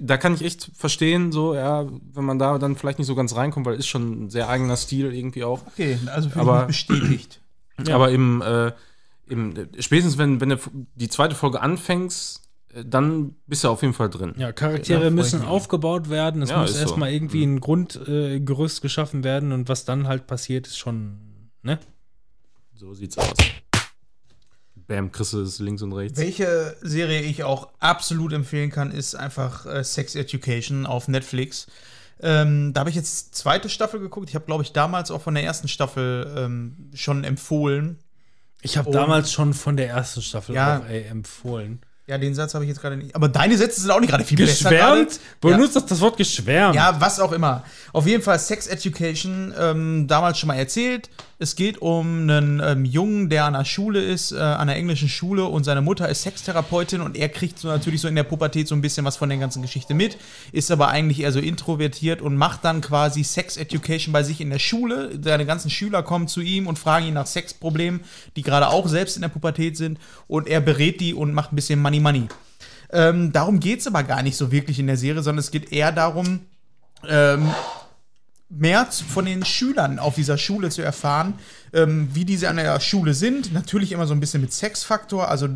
da 0.00 0.16
kann 0.16 0.34
ich 0.34 0.42
echt 0.42 0.70
verstehen, 0.74 1.32
so, 1.32 1.54
ja, 1.54 1.86
wenn 2.12 2.24
man 2.24 2.38
da 2.38 2.58
dann 2.58 2.76
vielleicht 2.76 2.98
nicht 2.98 3.06
so 3.08 3.14
ganz 3.14 3.34
reinkommt, 3.36 3.66
weil 3.66 3.74
ist 3.78 3.86
schon 3.88 4.24
ein 4.24 4.30
sehr 4.30 4.48
eigener 4.48 4.76
Stil 4.76 5.12
irgendwie 5.14 5.44
auch. 5.44 5.66
Okay, 5.66 5.98
also 6.06 6.28
für 6.30 6.40
Aber- 6.40 6.58
mich 6.60 6.66
bestätigt. 6.68 7.40
Aber 7.90 8.10
im, 8.10 8.42
äh, 8.42 8.72
im 9.28 9.54
spätestens 9.78 10.18
wenn, 10.18 10.40
wenn 10.40 10.48
du 10.50 10.56
die 10.94 11.08
zweite 11.08 11.34
Folge 11.34 11.60
anfängst, 11.60 12.47
dann 12.84 13.34
bist 13.46 13.64
du 13.64 13.68
auf 13.68 13.82
jeden 13.82 13.94
Fall 13.94 14.10
drin. 14.10 14.34
Ja, 14.36 14.52
Charaktere 14.52 15.04
Ja, 15.04 15.10
müssen 15.10 15.42
aufgebaut 15.42 16.08
werden. 16.10 16.42
Es 16.42 16.50
Ja, 16.50 16.60
muss 16.60 16.70
ist 16.70 16.76
so. 16.76 16.82
erstmal 16.82 17.12
irgendwie 17.12 17.44
ein 17.44 17.60
Grundgerüst 17.60 18.78
äh, 18.78 18.80
geschaffen 18.82 19.24
werden 19.24 19.52
und 19.52 19.68
was 19.68 19.84
dann 19.84 20.06
halt 20.08 20.26
passiert, 20.26 20.66
ist 20.66 20.78
schon, 20.78 21.18
ne? 21.62 21.78
So 22.74 22.94
sieht's 22.94 23.18
aus. 23.18 23.32
Bam, 24.86 25.12
kriegst 25.12 25.34
du 25.34 25.40
es 25.42 25.58
links 25.58 25.82
und 25.82 25.92
rechts. 25.92 26.18
Welche 26.18 26.74
Serie 26.80 27.20
ich 27.20 27.44
auch 27.44 27.68
absolut 27.78 28.32
empfehlen 28.32 28.70
kann, 28.70 28.90
ist 28.90 29.14
einfach 29.14 29.66
äh, 29.66 29.84
Sex 29.84 30.14
Education 30.14 30.86
auf 30.86 31.08
Netflix. 31.08 31.66
Ähm, 32.20 32.72
da 32.72 32.80
habe 32.80 32.90
ich 32.90 32.96
jetzt 32.96 33.34
zweite 33.34 33.68
Staffel 33.68 34.00
geguckt. 34.00 34.28
Ich 34.30 34.34
habe, 34.34 34.46
glaube 34.46 34.62
ich, 34.62 34.72
damals 34.72 35.10
auch 35.10 35.20
von 35.20 35.34
der 35.34 35.44
ersten 35.44 35.68
Staffel 35.68 36.32
ähm, 36.36 36.90
schon 36.94 37.22
empfohlen. 37.24 37.98
Ich 38.62 38.76
habe 38.76 38.90
damals 38.90 39.30
schon 39.32 39.54
von 39.54 39.76
der 39.76 39.88
ersten 39.88 40.22
Staffel 40.22 40.54
Ja. 40.54 40.78
auch, 40.80 40.86
ey, 40.86 41.04
empfohlen. 41.04 41.80
Ja, 42.08 42.16
den 42.16 42.34
Satz 42.34 42.54
habe 42.54 42.64
ich 42.64 42.70
jetzt 42.70 42.80
gerade 42.80 42.96
nicht. 42.96 43.14
Aber 43.14 43.28
deine 43.28 43.54
Sätze 43.58 43.82
sind 43.82 43.90
auch 43.90 44.00
nicht 44.00 44.08
gerade 44.08 44.24
viel 44.24 44.38
besser. 44.38 44.70
Geschwärmt? 44.70 45.20
Benutzt 45.42 45.76
das, 45.76 45.84
das 45.84 46.00
Wort 46.00 46.16
geschwärmt. 46.16 46.74
Ja, 46.74 46.98
was 46.98 47.20
auch 47.20 47.32
immer. 47.32 47.64
Auf 47.92 48.06
jeden 48.06 48.22
Fall 48.22 48.38
Sex 48.38 48.66
Education, 48.66 49.52
ähm, 49.58 50.06
damals 50.08 50.38
schon 50.38 50.48
mal 50.48 50.54
erzählt. 50.54 51.10
Es 51.40 51.54
geht 51.54 51.80
um 51.80 52.22
einen 52.22 52.60
ähm, 52.64 52.84
Jungen, 52.84 53.28
der 53.28 53.44
an 53.44 53.54
einer 53.54 53.64
Schule 53.64 54.02
ist, 54.02 54.32
äh, 54.32 54.38
an 54.38 54.62
einer 54.62 54.74
englischen 54.74 55.08
Schule 55.08 55.44
und 55.44 55.62
seine 55.62 55.82
Mutter 55.82 56.08
ist 56.08 56.22
Sextherapeutin 56.22 57.00
und 57.00 57.16
er 57.16 57.28
kriegt 57.28 57.60
so 57.60 57.68
natürlich 57.68 58.00
so 58.00 58.08
in 58.08 58.16
der 58.16 58.24
Pubertät 58.24 58.66
so 58.66 58.74
ein 58.74 58.80
bisschen 58.80 59.04
was 59.04 59.16
von 59.16 59.28
der 59.28 59.38
ganzen 59.38 59.62
Geschichte 59.62 59.94
mit, 59.94 60.18
ist 60.50 60.72
aber 60.72 60.88
eigentlich 60.88 61.20
eher 61.20 61.30
so 61.30 61.38
introvertiert 61.38 62.22
und 62.22 62.36
macht 62.36 62.64
dann 62.64 62.80
quasi 62.80 63.22
Sex 63.22 63.56
Education 63.56 64.12
bei 64.12 64.24
sich 64.24 64.40
in 64.40 64.50
der 64.50 64.58
Schule. 64.58 65.16
Seine 65.22 65.46
ganzen 65.46 65.70
Schüler 65.70 66.02
kommen 66.02 66.26
zu 66.26 66.40
ihm 66.40 66.66
und 66.66 66.76
fragen 66.76 67.06
ihn 67.06 67.14
nach 67.14 67.26
Sexproblemen, 67.26 68.00
die 68.34 68.42
gerade 68.42 68.66
auch 68.68 68.88
selbst 68.88 69.14
in 69.14 69.22
der 69.22 69.28
Pubertät 69.28 69.76
sind 69.76 70.00
und 70.26 70.48
er 70.48 70.60
berät 70.60 71.00
die 71.00 71.14
und 71.14 71.34
macht 71.34 71.52
ein 71.52 71.56
bisschen 71.56 71.80
Money 71.80 72.00
Money. 72.00 72.26
Ähm, 72.90 73.30
darum 73.30 73.60
geht 73.60 73.78
es 73.78 73.86
aber 73.86 74.02
gar 74.02 74.24
nicht 74.24 74.36
so 74.36 74.50
wirklich 74.50 74.80
in 74.80 74.88
der 74.88 74.96
Serie, 74.96 75.22
sondern 75.22 75.38
es 75.38 75.52
geht 75.52 75.72
eher 75.72 75.92
darum, 75.92 76.40
ähm, 77.06 77.48
mehr 78.48 78.86
von 78.86 79.26
den 79.26 79.44
Schülern 79.44 79.98
auf 79.98 80.14
dieser 80.14 80.38
Schule 80.38 80.70
zu 80.70 80.82
erfahren, 80.82 81.34
ähm, 81.72 82.08
wie 82.12 82.24
diese 82.24 82.48
an 82.48 82.56
der 82.56 82.80
Schule 82.80 83.14
sind. 83.14 83.52
Natürlich 83.52 83.92
immer 83.92 84.06
so 84.06 84.14
ein 84.14 84.20
bisschen 84.20 84.40
mit 84.40 84.52
Sexfaktor, 84.52 85.28
also 85.28 85.48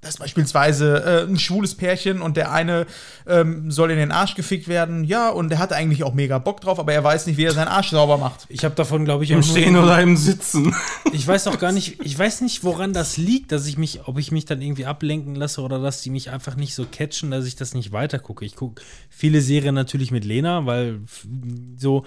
das 0.00 0.10
ist 0.10 0.18
beispielsweise 0.18 1.26
äh, 1.26 1.30
ein 1.30 1.38
schwules 1.38 1.74
Pärchen 1.74 2.22
und 2.22 2.36
der 2.36 2.52
eine 2.52 2.86
ähm, 3.26 3.70
soll 3.70 3.90
in 3.90 3.98
den 3.98 4.12
Arsch 4.12 4.34
gefickt 4.34 4.68
werden, 4.68 5.04
ja, 5.04 5.28
und 5.30 5.48
der 5.48 5.58
hat 5.58 5.72
eigentlich 5.72 6.04
auch 6.04 6.14
mega 6.14 6.38
Bock 6.38 6.60
drauf, 6.60 6.78
aber 6.78 6.92
er 6.92 7.02
weiß 7.02 7.26
nicht, 7.26 7.36
wie 7.36 7.44
er 7.44 7.52
seinen 7.52 7.68
Arsch 7.68 7.90
sauber 7.90 8.16
macht. 8.16 8.46
Ich 8.48 8.64
habe 8.64 8.74
davon, 8.74 9.04
glaube 9.04 9.24
ich, 9.24 9.30
Im 9.30 9.42
Stehen 9.42 9.76
oder 9.76 10.00
im 10.00 10.16
Sitzen. 10.16 10.74
Ich 11.12 11.26
weiß 11.26 11.46
auch 11.48 11.58
gar 11.58 11.72
nicht, 11.72 12.00
ich 12.04 12.18
weiß 12.18 12.42
nicht, 12.42 12.64
woran 12.64 12.92
das 12.92 13.16
liegt, 13.16 13.50
dass 13.50 13.66
ich 13.66 13.78
mich, 13.78 14.06
ob 14.06 14.18
ich 14.18 14.30
mich 14.30 14.44
dann 14.44 14.60
irgendwie 14.60 14.84
ablenken 14.86 15.34
lasse 15.34 15.62
oder 15.62 15.78
dass 15.80 16.02
die 16.02 16.10
mich 16.10 16.30
einfach 16.30 16.54
nicht 16.54 16.74
so 16.74 16.86
catchen, 16.90 17.30
dass 17.30 17.46
ich 17.46 17.56
das 17.56 17.74
nicht 17.74 17.92
weitergucke. 17.92 18.44
Ich 18.44 18.54
gucke 18.54 18.82
viele 19.08 19.40
Serien 19.40 19.74
natürlich 19.74 20.10
mit 20.10 20.24
Lena, 20.24 20.66
weil 20.66 21.00
so, 21.76 22.04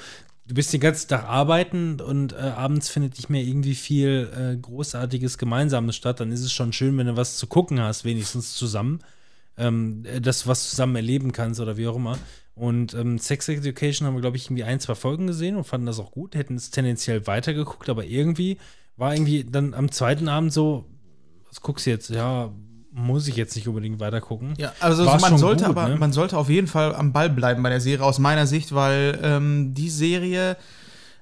du 0.52 0.56
bist 0.56 0.74
den 0.74 0.82
ganzen 0.82 1.08
Tag 1.08 1.24
arbeiten 1.24 2.02
und 2.02 2.34
äh, 2.34 2.36
abends 2.36 2.90
findet 2.90 3.16
nicht 3.16 3.30
mehr 3.30 3.42
irgendwie 3.42 3.74
viel 3.74 4.30
äh, 4.38 4.58
Großartiges 4.58 5.38
Gemeinsames 5.38 5.96
statt. 5.96 6.20
Dann 6.20 6.30
ist 6.34 6.42
es 6.42 6.52
schon 6.52 6.74
schön, 6.74 6.98
wenn 6.98 7.08
du 7.08 7.16
was 7.16 7.38
zu 7.38 7.48
gucken 7.48 7.80
hast, 7.80 8.04
wenigstens 8.04 8.54
zusammen. 8.56 9.00
Ähm, 9.56 10.04
äh, 10.04 10.20
das 10.20 10.48
was 10.48 10.70
zusammen 10.70 10.98
erleben 10.98 11.32
kannst 11.32 11.62
oder 11.62 11.78
wie 11.78 11.88
auch 11.88 11.96
immer. 11.96 12.20
Und 12.54 12.94
ähm, 12.96 13.18
Sex 13.18 13.48
Education 13.48 14.06
haben 14.06 14.16
wir, 14.16 14.20
glaube 14.20 14.36
ich, 14.36 14.48
irgendwie 14.48 14.66
ein, 14.66 14.82
zwei 14.82 14.94
Folgen 14.96 15.26
gesehen 15.26 15.56
und 15.56 15.64
fanden 15.64 15.88
das 15.88 16.00
auch 16.00 16.12
gut, 16.12 16.36
hätten 16.36 16.56
es 16.56 16.70
tendenziell 16.70 17.28
weitergeguckt, 17.28 17.88
aber 17.88 18.04
irgendwie 18.04 18.58
war 18.98 19.16
irgendwie 19.16 19.46
dann 19.46 19.74
am 19.74 19.90
zweiten 19.90 20.28
Abend 20.28 20.52
so, 20.52 20.84
was 21.48 21.62
guckst 21.62 21.86
du 21.86 21.92
jetzt? 21.92 22.10
Ja, 22.10 22.52
muss 22.92 23.28
ich 23.28 23.36
jetzt 23.36 23.56
nicht 23.56 23.68
unbedingt 23.68 24.00
weitergucken. 24.00 24.54
Ja, 24.58 24.74
also 24.80 25.06
War 25.06 25.20
man 25.20 25.38
sollte 25.38 25.66
gut, 25.66 25.78
aber, 25.78 25.90
ne? 25.90 25.96
man 25.96 26.12
sollte 26.12 26.38
auf 26.38 26.50
jeden 26.50 26.68
Fall 26.68 26.94
am 26.94 27.14
Ball 27.14 27.30
bleiben 27.30 27.64
bei 27.64 27.70
der 27.70 27.80
Serie 27.80 28.06
aus 28.06 28.20
meiner 28.20 28.48
Sicht, 28.48 28.76
weil 28.76 29.20
ähm, 29.24 29.74
die 29.74 29.90
Serie 29.90 30.58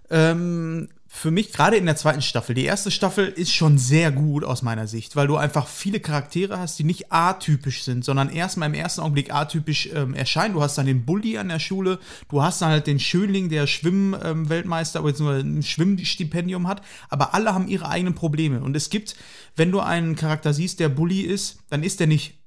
ähm, 0.09 0.89
für 1.11 1.31
mich 1.31 1.51
gerade 1.51 1.75
in 1.75 1.87
der 1.87 1.95
zweiten 1.95 2.21
Staffel. 2.21 2.53
Die 2.53 2.65
erste 2.65 2.91
Staffel 2.91 3.27
ist 3.27 3.51
schon 3.51 3.79
sehr 3.79 4.11
gut 4.11 4.43
aus 4.43 4.61
meiner 4.61 4.85
Sicht, 4.85 5.15
weil 5.15 5.25
du 5.25 5.37
einfach 5.37 5.67
viele 5.67 5.99
Charaktere 5.99 6.59
hast, 6.59 6.77
die 6.77 6.83
nicht 6.83 7.11
atypisch 7.11 7.83
sind, 7.83 8.05
sondern 8.05 8.29
erstmal 8.29 8.69
im 8.69 8.75
ersten 8.75 9.01
Augenblick 9.01 9.33
atypisch 9.33 9.89
ähm, 9.93 10.13
erscheinen. 10.13 10.53
Du 10.53 10.61
hast 10.61 10.77
dann 10.77 10.85
den 10.85 11.05
Bully 11.05 11.39
an 11.39 11.49
der 11.49 11.57
Schule, 11.57 11.97
du 12.29 12.43
hast 12.43 12.61
dann 12.61 12.69
halt 12.69 12.85
den 12.85 12.99
Schönling, 12.99 13.49
der 13.49 13.65
Schwimm-Weltmeister, 13.65 14.99
aber 14.99 15.09
jetzt 15.09 15.19
nur 15.19 15.33
ein 15.33 15.63
Schwimmstipendium 15.63 16.67
hat, 16.67 16.83
aber 17.09 17.33
alle 17.33 17.55
haben 17.55 17.67
ihre 17.67 17.89
eigenen 17.89 18.13
Probleme. 18.13 18.61
Und 18.61 18.75
es 18.75 18.91
gibt, 18.91 19.15
wenn 19.55 19.71
du 19.71 19.79
einen 19.79 20.15
Charakter 20.15 20.53
siehst, 20.53 20.79
der 20.79 20.89
Bully 20.89 21.21
ist, 21.21 21.57
dann 21.69 21.81
ist 21.81 21.99
der 21.99 22.07
nicht 22.07 22.38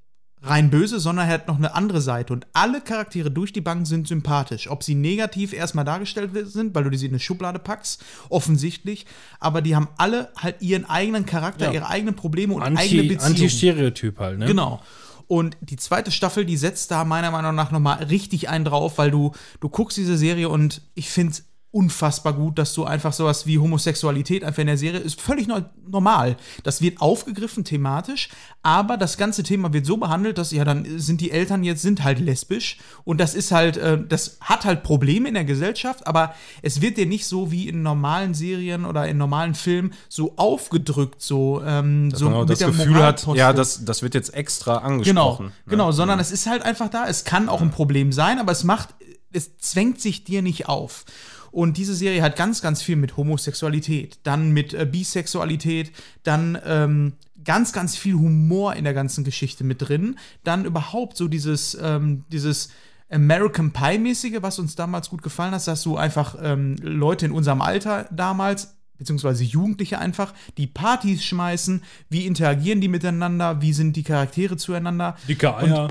rein 0.45 0.69
böse, 0.69 0.99
sondern 0.99 1.27
er 1.27 1.33
hat 1.35 1.47
noch 1.47 1.57
eine 1.57 1.73
andere 1.73 2.01
Seite. 2.01 2.33
Und 2.33 2.45
alle 2.53 2.81
Charaktere 2.81 3.31
durch 3.31 3.53
die 3.53 3.61
Bank 3.61 3.87
sind 3.87 4.07
sympathisch. 4.07 4.69
Ob 4.69 4.83
sie 4.83 4.93
negativ 4.93 5.53
erstmal 5.53 5.85
dargestellt 5.85 6.31
sind, 6.45 6.75
weil 6.75 6.83
du 6.83 6.97
sie 6.97 7.05
in 7.05 7.11
eine 7.13 7.19
Schublade 7.19 7.59
packst, 7.59 8.03
offensichtlich. 8.29 9.05
Aber 9.39 9.61
die 9.61 9.75
haben 9.75 9.87
alle 9.97 10.29
halt 10.37 10.61
ihren 10.61 10.85
eigenen 10.89 11.25
Charakter, 11.25 11.67
Ja. 11.67 11.71
ihre 11.71 11.87
eigenen 11.87 12.15
Probleme 12.15 12.53
und 12.53 12.61
eigene 12.61 12.81
Anti- 12.81 12.97
Beziehungen. 13.07 13.25
Anti-Stereotyp 13.35 14.19
halt, 14.19 14.39
ne? 14.39 14.45
Genau. 14.45 14.81
Und 15.27 15.55
die 15.61 15.77
zweite 15.77 16.11
Staffel, 16.11 16.43
die 16.45 16.57
setzt 16.57 16.91
da 16.91 17.05
meiner 17.05 17.31
Meinung 17.31 17.55
nach 17.55 17.71
nochmal 17.71 18.03
richtig 18.03 18.49
einen 18.49 18.65
drauf, 18.65 18.97
weil 18.97 19.09
du, 19.09 19.31
du 19.61 19.69
guckst 19.69 19.97
diese 19.97 20.17
Serie 20.17 20.49
und 20.49 20.81
ich 20.95 21.09
finde 21.09 21.31
es 21.31 21.45
unfassbar 21.73 22.33
gut, 22.33 22.59
dass 22.59 22.75
du 22.75 22.83
einfach 22.83 23.13
sowas 23.13 23.47
wie 23.47 23.57
Homosexualität 23.57 24.43
einfach 24.43 24.59
in 24.61 24.67
der 24.67 24.77
Serie 24.77 24.99
ist 24.99 25.19
völlig 25.19 25.47
normal. 25.89 26.37
Das 26.61 26.81
wird 26.81 27.01
aufgegriffen 27.01 27.63
thematisch, 27.63 28.29
aber 28.61 28.95
das 28.95 29.17
ganze 29.17 29.41
Thema 29.41 29.73
wird 29.73 29.87
so 29.87 29.97
behandelt, 29.97 30.37
dass 30.37 30.51
ja 30.51 30.65
dann 30.65 30.85
sind 30.99 31.19
die 31.19 31.31
Eltern 31.31 31.63
jetzt 31.63 31.81
sind 31.81 32.03
halt 32.03 32.19
lesbisch 32.19 32.77
und 33.05 33.19
das 33.19 33.33
ist 33.33 33.51
halt, 33.51 33.77
äh, 33.77 33.97
das 34.07 34.37
hat 34.39 34.65
halt 34.65 34.83
Probleme 34.83 35.27
in 35.27 35.33
der 35.33 35.45
Gesellschaft, 35.45 36.05
aber 36.05 36.35
es 36.61 36.79
wird 36.79 36.97
dir 36.97 37.07
nicht 37.07 37.25
so 37.25 37.51
wie 37.51 37.67
in 37.67 37.81
normalen 37.81 38.35
Serien 38.35 38.85
oder 38.85 39.07
in 39.07 39.17
normalen 39.17 39.55
Filmen 39.55 39.93
so 40.09 40.33
aufgedrückt, 40.37 41.23
so, 41.23 41.63
ähm, 41.65 42.11
Dass 42.11 42.19
so 42.19 42.25
man 42.25 42.35
auch 42.35 42.45
das 42.45 42.59
Gefühl 42.59 42.97
hat, 43.03 43.25
ja, 43.33 43.51
das, 43.51 43.83
das 43.83 44.03
wird 44.03 44.13
jetzt 44.13 44.31
extra 44.35 44.77
Genau, 44.77 44.87
angesprochen. 44.93 45.45
ne? 45.47 45.51
genau, 45.67 45.91
sondern 45.91 46.19
es 46.19 46.31
ist 46.31 46.45
halt 46.45 46.61
einfach 46.61 46.89
da. 46.89 47.07
Es 47.07 47.23
kann 47.23 47.49
auch 47.49 47.61
ein 47.61 47.71
Problem 47.71 48.11
sein, 48.11 48.37
aber 48.37 48.51
es 48.51 48.63
macht, 48.63 48.89
es 49.31 49.57
zwängt 49.57 49.99
sich 49.99 50.23
dir 50.23 50.43
nicht 50.43 50.69
auf. 50.69 51.05
Und 51.53 51.77
diese 51.77 51.93
Serie 51.93 52.23
hat 52.23 52.35
ganz, 52.35 52.63
ganz 52.63 52.81
viel 52.81 52.95
mit 52.95 53.15
Homosexualität, 53.15 54.17
dann 54.23 54.51
mit 54.51 54.73
äh, 54.73 54.87
Bisexualität, 54.91 55.91
dann 56.23 56.57
ähm, 56.65 57.13
ganz, 57.45 57.73
ganz 57.73 57.95
viel 57.95 58.15
Humor 58.15 58.75
in 58.75 58.85
der 58.85 58.95
ganzen 58.95 59.23
Geschichte 59.23 59.63
mit 59.63 59.87
drin. 59.87 60.17
Dann 60.43 60.65
überhaupt 60.65 61.15
so 61.15 61.27
dieses, 61.27 61.77
ähm, 61.79 62.25
dieses 62.31 62.69
American 63.11 63.71
Pie-mäßige, 63.71 64.41
was 64.41 64.57
uns 64.57 64.75
damals 64.75 65.11
gut 65.11 65.21
gefallen 65.21 65.53
hat, 65.53 65.67
dass 65.67 65.83
du 65.83 65.95
einfach 65.95 66.35
ähm, 66.41 66.75
Leute 66.81 67.27
in 67.27 67.31
unserem 67.31 67.61
Alter 67.61 68.07
damals 68.09 68.75
beziehungsweise 68.97 69.43
Jugendliche 69.43 69.99
einfach, 69.99 70.33
die 70.57 70.65
Partys 70.65 71.23
schmeißen, 71.23 71.83
wie 72.09 72.25
interagieren 72.25 72.81
die 72.81 72.87
miteinander, 72.87 73.61
wie 73.61 73.73
sind 73.73 73.95
die 73.95 74.03
Charaktere 74.03 74.57
zueinander. 74.57 75.17
Dicke 75.27 75.55
Eier. 75.55 75.89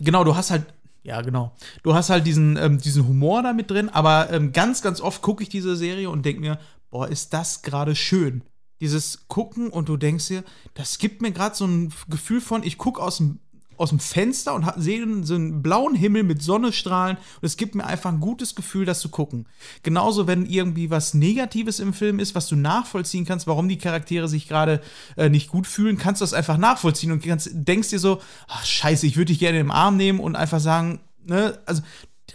Genau, 0.00 0.24
du 0.24 0.34
hast 0.34 0.50
halt, 0.50 0.64
ja, 1.08 1.22
genau. 1.22 1.56
Du 1.82 1.94
hast 1.94 2.10
halt 2.10 2.26
diesen, 2.26 2.58
ähm, 2.58 2.78
diesen 2.78 3.08
Humor 3.08 3.42
da 3.42 3.54
mit 3.54 3.70
drin, 3.70 3.88
aber 3.88 4.30
ähm, 4.30 4.52
ganz, 4.52 4.82
ganz 4.82 5.00
oft 5.00 5.22
gucke 5.22 5.42
ich 5.42 5.48
diese 5.48 5.74
Serie 5.74 6.10
und 6.10 6.24
denke 6.24 6.42
mir, 6.42 6.58
boah, 6.90 7.08
ist 7.08 7.32
das 7.32 7.62
gerade 7.62 7.96
schön. 7.96 8.42
Dieses 8.80 9.26
Gucken 9.26 9.70
und 9.70 9.88
du 9.88 9.96
denkst 9.96 10.28
dir, 10.28 10.44
das 10.74 10.98
gibt 10.98 11.22
mir 11.22 11.32
gerade 11.32 11.56
so 11.56 11.66
ein 11.66 11.94
Gefühl 12.08 12.42
von, 12.42 12.62
ich 12.62 12.76
gucke 12.76 13.02
aus 13.02 13.16
dem 13.16 13.40
aus 13.78 13.90
dem 13.90 14.00
Fenster 14.00 14.54
und 14.54 14.66
ha- 14.66 14.74
sehe 14.76 15.06
so 15.24 15.34
einen 15.34 15.62
blauen 15.62 15.94
Himmel 15.94 16.22
mit 16.24 16.42
Sonnenstrahlen 16.42 17.16
und 17.16 17.46
es 17.46 17.56
gibt 17.56 17.74
mir 17.74 17.86
einfach 17.86 18.12
ein 18.12 18.20
gutes 18.20 18.54
Gefühl, 18.54 18.84
das 18.84 19.00
zu 19.00 19.08
gucken. 19.08 19.46
Genauso, 19.82 20.26
wenn 20.26 20.46
irgendwie 20.46 20.90
was 20.90 21.14
Negatives 21.14 21.80
im 21.80 21.92
Film 21.92 22.18
ist, 22.18 22.34
was 22.34 22.48
du 22.48 22.56
nachvollziehen 22.56 23.24
kannst, 23.24 23.46
warum 23.46 23.68
die 23.68 23.78
Charaktere 23.78 24.28
sich 24.28 24.48
gerade 24.48 24.80
äh, 25.16 25.28
nicht 25.28 25.48
gut 25.48 25.66
fühlen, 25.66 25.96
kannst 25.98 26.20
du 26.20 26.24
das 26.24 26.34
einfach 26.34 26.58
nachvollziehen 26.58 27.12
und 27.12 27.22
kannst, 27.22 27.50
denkst 27.52 27.90
dir 27.90 27.98
so, 27.98 28.20
ach 28.48 28.64
scheiße, 28.64 29.06
ich 29.06 29.16
würde 29.16 29.32
dich 29.32 29.38
gerne 29.38 29.60
im 29.60 29.70
Arm 29.70 29.96
nehmen 29.96 30.20
und 30.20 30.36
einfach 30.36 30.60
sagen, 30.60 31.00
ne, 31.24 31.58
also 31.66 31.82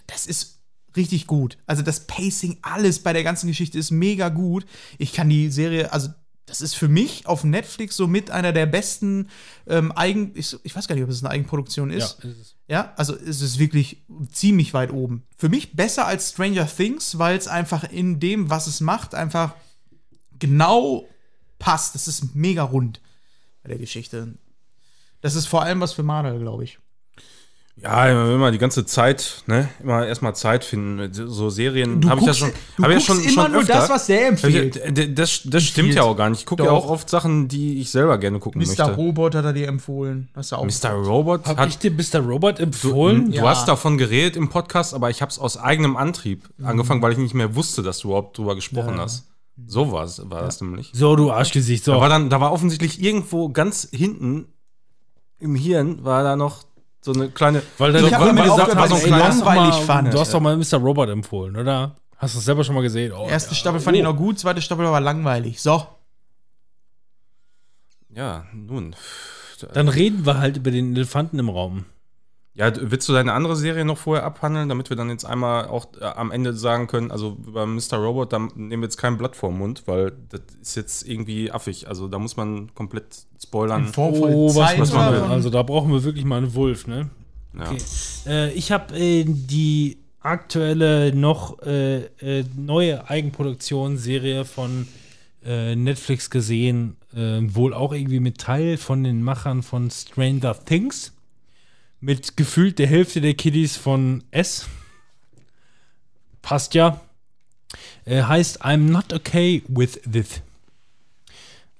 das 0.07 0.25
ist 0.25 0.61
richtig 0.95 1.27
gut. 1.27 1.57
Also 1.65 1.81
das 1.81 2.05
Pacing, 2.07 2.57
alles 2.61 2.99
bei 2.99 3.13
der 3.13 3.23
ganzen 3.23 3.47
Geschichte 3.47 3.79
ist 3.79 3.91
mega 3.91 4.29
gut. 4.29 4.65
Ich 4.97 5.13
kann 5.13 5.29
die 5.29 5.49
Serie, 5.49 5.91
also 5.91 6.09
das 6.45 6.61
ist 6.61 6.75
für 6.75 6.87
mich 6.87 7.25
auf 7.25 7.43
Netflix 7.43 7.95
so 7.95 8.07
mit 8.07 8.29
einer 8.29 8.51
der 8.51 8.65
besten 8.65 9.29
ähm, 9.65 9.93
Eigen, 9.95 10.31
ich, 10.35 10.57
ich 10.63 10.75
weiß 10.75 10.87
gar 10.87 10.95
nicht, 10.95 11.03
ob 11.03 11.09
es 11.09 11.23
eine 11.23 11.31
Eigenproduktion 11.31 11.89
ist. 11.89 12.19
Ja, 12.21 12.29
ist 12.29 12.37
es. 12.39 12.55
Ja, 12.67 12.93
also 12.97 13.15
es 13.15 13.41
ist 13.41 13.59
wirklich 13.59 14.03
ziemlich 14.31 14.73
weit 14.73 14.91
oben. 14.91 15.23
Für 15.37 15.49
mich 15.49 15.75
besser 15.75 16.05
als 16.05 16.31
Stranger 16.31 16.67
Things, 16.67 17.17
weil 17.17 17.37
es 17.37 17.47
einfach 17.47 17.83
in 17.89 18.19
dem, 18.19 18.49
was 18.49 18.67
es 18.67 18.81
macht, 18.81 19.15
einfach 19.15 19.55
genau 20.37 21.07
passt. 21.59 21.95
Das 21.95 22.07
ist 22.07 22.35
mega 22.35 22.63
rund 22.63 23.01
bei 23.61 23.69
der 23.69 23.77
Geschichte. 23.77 24.37
Das 25.21 25.35
ist 25.35 25.45
vor 25.45 25.61
allem 25.63 25.79
was 25.79 25.93
für 25.93 26.03
Marvel, 26.03 26.39
glaube 26.39 26.65
ich. 26.65 26.79
Ja, 27.75 28.07
immer 28.35 28.51
die 28.51 28.59
ganze 28.59 28.85
Zeit, 28.85 29.43
ne? 29.47 29.67
Immer 29.81 30.05
erstmal 30.05 30.35
Zeit 30.35 30.63
finden. 30.63 31.11
So 31.11 31.49
Serien 31.49 32.01
Du 32.01 32.09
habe 32.09 32.21
ich 32.21 32.27
ja 32.27 32.31
guckst- 32.31 32.39
schon. 32.39 32.51
du 32.77 32.83
Hab 32.83 32.89
ich 32.91 32.95
ja 32.95 33.01
schon, 33.01 33.23
immer 33.23 33.31
schon 33.43 33.51
nur 33.51 33.61
öfter. 33.61 33.73
das, 33.73 33.89
was 33.89 34.05
der 34.05 34.27
empfiehlt. 34.27 34.75
Ich- 34.97 35.15
Das, 35.15 35.41
das 35.45 35.63
stimmt 35.63 35.93
ja 35.95 36.03
auch 36.03 36.15
gar 36.15 36.29
nicht. 36.29 36.39
Ich 36.41 36.45
gucke 36.45 36.63
ja 36.63 36.69
auch 36.71 36.87
oft 36.87 37.09
Sachen, 37.09 37.47
die 37.47 37.81
ich 37.81 37.89
selber 37.89 38.19
gerne 38.19 38.37
gucken 38.39 38.61
Mr. 38.61 38.67
möchte. 38.67 38.83
Robot 38.95 39.33
hat 39.35 39.43
er 39.45 39.53
dir 39.53 39.67
empfohlen. 39.67 40.29
Hast 40.35 40.51
du 40.51 40.57
auch 40.57 40.65
Mr. 40.65 40.91
Robot 40.91 41.45
Hab 41.47 41.57
hat 41.57 41.69
ich 41.69 41.79
dir 41.79 41.91
Mr. 41.91 42.19
Robot 42.19 42.59
empfohlen? 42.59 43.31
Du 43.31 43.37
Ja. 43.37 43.49
hast 43.49 43.67
davon 43.67 43.97
geredet 43.97 44.35
im 44.35 44.49
Podcast, 44.49 44.93
aber 44.93 45.09
ich 45.09 45.21
habe 45.23 45.31
es 45.31 45.39
aus 45.39 45.57
eigenem 45.57 45.97
Antrieb 45.97 46.47
Mhm. 46.57 46.65
angefangen, 46.67 47.01
weil 47.01 47.13
ich 47.13 47.17
nicht 47.17 47.33
mehr 47.33 47.55
wusste, 47.55 47.81
dass 47.81 47.99
du 47.99 48.09
überhaupt 48.09 48.37
drüber 48.37 48.53
gesprochen 48.55 48.99
hast. 48.99 49.25
So 49.65 49.91
war 49.91 50.03
es, 50.05 50.21
war 50.29 50.41
das 50.43 50.61
nämlich. 50.61 50.91
So, 50.93 51.15
du 51.15 51.31
Arschgesicht. 51.31 51.83
So. 51.83 51.93
Da 51.93 51.99
war 52.01 52.09
dann, 52.09 52.29
da 52.29 52.39
war 52.39 52.51
offensichtlich 52.51 53.01
irgendwo 53.01 53.49
ganz 53.49 53.87
hinten 53.91 54.45
im 55.39 55.55
Hirn 55.55 56.03
war 56.05 56.23
da 56.23 56.35
noch 56.35 56.63
so 57.03 57.13
eine 57.13 57.29
kleine. 57.29 57.61
Weil 57.77 57.91
dann 57.93 58.05
Ich 58.05 58.13
hab 58.13 58.33
mir 58.33 58.43
gesagt, 58.43 58.75
weil 58.75 58.89
so 58.89 58.95
ich 58.95 59.07
langweilig 59.09 59.75
mal, 59.75 59.81
fand. 59.81 60.13
Du 60.13 60.19
hast 60.19 60.33
doch 60.33 60.39
mal 60.39 60.55
Mr. 60.57 60.77
Robot 60.77 61.09
empfohlen, 61.09 61.55
oder? 61.57 61.95
Hast 62.17 62.35
du 62.35 62.39
es 62.39 62.45
selber 62.45 62.63
schon 62.63 62.75
mal 62.75 62.81
gesehen? 62.81 63.11
Oh, 63.11 63.27
Erste 63.27 63.51
ja. 63.51 63.55
Staffel 63.57 63.79
fand 63.81 63.97
ich 63.97 64.03
Oh. 64.03 64.11
noch 64.11 64.17
gut, 64.17 64.39
zweite 64.39 64.61
Staffel 64.61 64.85
war 64.85 65.01
langweilig. 65.01 65.61
So. 65.61 65.85
Ja, 68.09 68.45
nun. 68.53 68.95
Dann 69.73 69.87
reden 69.87 70.25
wir 70.25 70.37
halt 70.39 70.57
über 70.57 70.71
den 70.71 70.95
Elefanten 70.95 71.39
im 71.39 71.49
Raum. 71.49 71.85
Ja, 72.55 72.71
willst 72.79 73.09
du 73.09 73.13
deine 73.13 73.33
andere 73.33 73.55
Serie 73.55 73.83
noch 73.83 73.97
vorher 73.97 74.23
abhandeln, 74.25 74.69
damit 74.69 74.89
wir 74.91 74.97
dann 74.97 75.09
jetzt 75.09 75.25
einmal 75.25 75.67
auch 75.67 75.87
äh, 75.99 76.05
am 76.05 76.29
Ende 76.29 76.53
sagen 76.53 76.85
können, 76.85 77.09
also 77.09 77.35
über 77.47 77.65
Mr. 77.65 77.97
Robot, 77.97 78.31
da 78.31 78.39
nehmen 78.39 78.81
wir 78.81 78.83
jetzt 78.83 78.97
kein 78.97 79.17
Blatt 79.17 79.35
vor 79.35 79.49
den 79.49 79.57
Mund, 79.57 79.83
weil 79.87 80.13
das 80.29 80.41
ist 80.61 80.75
jetzt 80.75 81.07
irgendwie 81.07 81.51
affig. 81.51 81.87
Also 81.87 82.07
da 82.07 82.19
muss 82.19 82.37
man 82.37 82.73
komplett 82.75 83.05
spoilern. 83.41 83.87
Form 83.87 84.15
von 84.15 84.33
Oh, 84.33 84.55
was, 84.55 84.77
was 84.77 84.93
man 84.93 85.13
will. 85.13 85.21
Also 85.21 85.49
da 85.49 85.63
brauchen 85.63 85.91
wir 85.91 86.03
wirklich 86.03 86.25
mal 86.25 86.37
einen 86.37 86.53
Wolf, 86.53 86.85
ne? 86.85 87.09
Ja. 87.57 87.71
Okay. 87.71 87.77
Äh, 88.27 88.53
ich 88.53 88.71
habe 88.71 88.95
äh, 88.99 89.25
die 89.25 89.97
aktuelle 90.19 91.13
noch 91.15 91.59
äh, 91.63 92.03
äh, 92.21 92.45
neue 92.55 93.09
Eigenproduktionsserie 93.09 94.45
von 94.45 94.87
äh, 95.43 95.75
Netflix 95.75 96.29
gesehen, 96.29 96.97
äh, 97.15 97.39
wohl 97.41 97.73
auch 97.73 97.93
irgendwie 97.93 98.19
mit 98.19 98.37
Teil 98.37 98.77
von 98.77 99.03
den 99.03 99.23
Machern 99.23 99.63
von 99.63 99.89
Stranger 99.89 100.55
Things. 100.65 101.13
Mit 102.03 102.35
gefühlt 102.35 102.79
der 102.79 102.87
Hälfte 102.87 103.21
der 103.21 103.33
Kiddies 103.33 103.77
von 103.77 104.25
S. 104.31 104.67
Passt 106.41 106.73
ja. 106.73 106.99
Äh, 108.03 108.23
heißt 108.23 108.65
I'm 108.65 108.89
not 108.91 109.13
okay 109.13 109.63
with 109.69 110.01
this. 110.11 110.41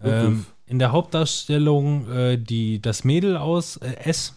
Ähm, 0.02 0.46
in 0.66 0.80
der 0.80 0.94
Hauptdarstellung 0.94 2.10
äh, 2.10 2.38
die, 2.38 2.82
das 2.82 3.04
Mädel 3.04 3.36
aus 3.36 3.76
äh, 3.76 3.96
S 4.06 4.34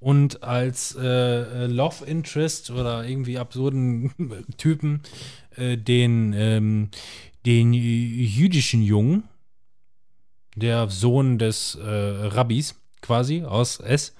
und 0.00 0.42
als 0.42 0.96
äh, 0.96 1.06
äh, 1.06 1.66
Love 1.66 2.04
Interest 2.04 2.72
oder 2.72 3.04
irgendwie 3.06 3.38
absurden 3.38 4.10
Typen 4.56 5.02
äh, 5.54 5.76
den, 5.76 6.32
ähm, 6.32 6.88
den 7.46 7.72
jüdischen 7.72 8.82
Jungen, 8.82 9.22
der 10.56 10.90
Sohn 10.90 11.38
des 11.38 11.78
Rabbis 11.80 12.74
quasi 13.02 13.44
aus 13.44 13.78
S. 13.78 14.14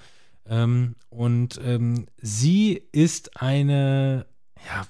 Ähm, 0.46 0.96
und 1.08 1.60
ähm, 1.64 2.06
sie 2.20 2.82
ist 2.92 3.40
eine, 3.40 4.26
ja, 4.66 4.86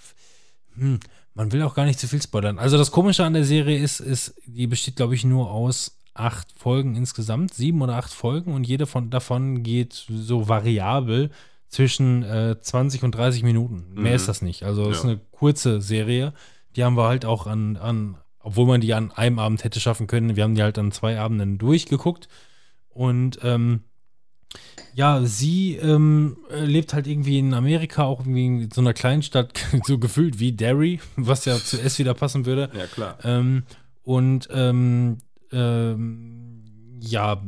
hm, 0.77 1.01
man 1.35 1.53
will 1.53 1.63
auch 1.63 1.75
gar 1.75 1.85
nicht 1.85 1.99
zu 2.01 2.09
viel 2.09 2.23
spoilern. 2.23 2.59
Also 2.59 2.79
das 2.79 2.91
Komische 2.91 3.25
an 3.25 3.35
der 3.35 3.45
Serie 3.45 3.79
ist, 3.79 4.01
ist 4.01 4.35
die 4.47 4.67
besteht, 4.67 4.97
glaube 4.97 5.15
ich, 5.15 5.25
nur 5.25 5.51
aus 5.51 5.99
acht 6.15 6.53
Folgen 6.59 6.95
insgesamt, 6.95 7.55
sieben 7.55 7.81
oder 7.83 7.97
acht 7.97 8.13
Folgen 8.13 8.53
und 8.55 8.65
jede 8.65 8.87
von 8.87 9.09
davon 9.11 9.63
geht 9.63 9.93
so 10.09 10.49
variabel 10.49 11.31
zwischen 11.69 12.23
äh, 12.23 12.57
20 12.61 13.03
und 13.03 13.15
30 13.15 13.43
Minuten. 13.45 13.87
Mehr 13.95 14.11
Mhm. 14.13 14.17
ist 14.17 14.29
das 14.29 14.43
nicht. 14.43 14.63
Also 14.65 14.91
es 14.91 14.99
ist 14.99 15.05
Ja. 15.05 15.11
eine 15.11 15.21
kurze 15.31 15.81
Serie. 15.81 16.35
Die 16.77 16.85
haben 16.85 16.97
wir 16.99 17.09
halt 17.09 17.25
auch 17.25 17.47
an, 17.47 17.77
an, 17.79 18.19
obwohl 18.41 18.67
man 18.67 18.83
die 18.83 18.93
an 18.93 19.11
einem 19.11 19.39
Abend 19.39 19.65
hätte 19.65 19.81
schaffen 19.81 20.07
können, 20.07 20.37
wir 20.37 20.43
haben 20.45 20.55
die 20.55 20.63
halt 20.63 20.79
an 20.79 20.93
zwei 20.93 21.19
Abenden 21.19 21.57
durchgeguckt. 21.57 22.29
Und 22.91 23.39
ähm, 23.43 23.85
Ja, 24.95 25.23
sie 25.25 25.77
ähm, 25.77 26.37
äh, 26.51 26.65
lebt 26.65 26.93
halt 26.93 27.07
irgendwie 27.07 27.39
in 27.39 27.55
Amerika, 27.55 28.05
auch 28.05 28.21
irgendwie 28.21 28.47
in 28.65 28.71
so 28.71 28.81
einer 28.81 28.93
kleinen 28.93 29.23
Stadt, 29.23 29.59
so 29.85 29.99
gefühlt 29.99 30.39
wie 30.39 30.53
Derry, 30.53 31.01
was 31.17 31.45
ja 31.45 31.57
zu 31.57 31.81
S 31.81 31.99
wieder 31.99 32.15
passen 32.15 32.45
würde. 32.45 32.71
Ja, 32.77 32.87
klar. 32.87 33.19
Ähm, 33.25 33.65
und 34.05 34.49
ähm, 34.53 35.19
ähm, 35.51 36.63
ja, 37.01 37.41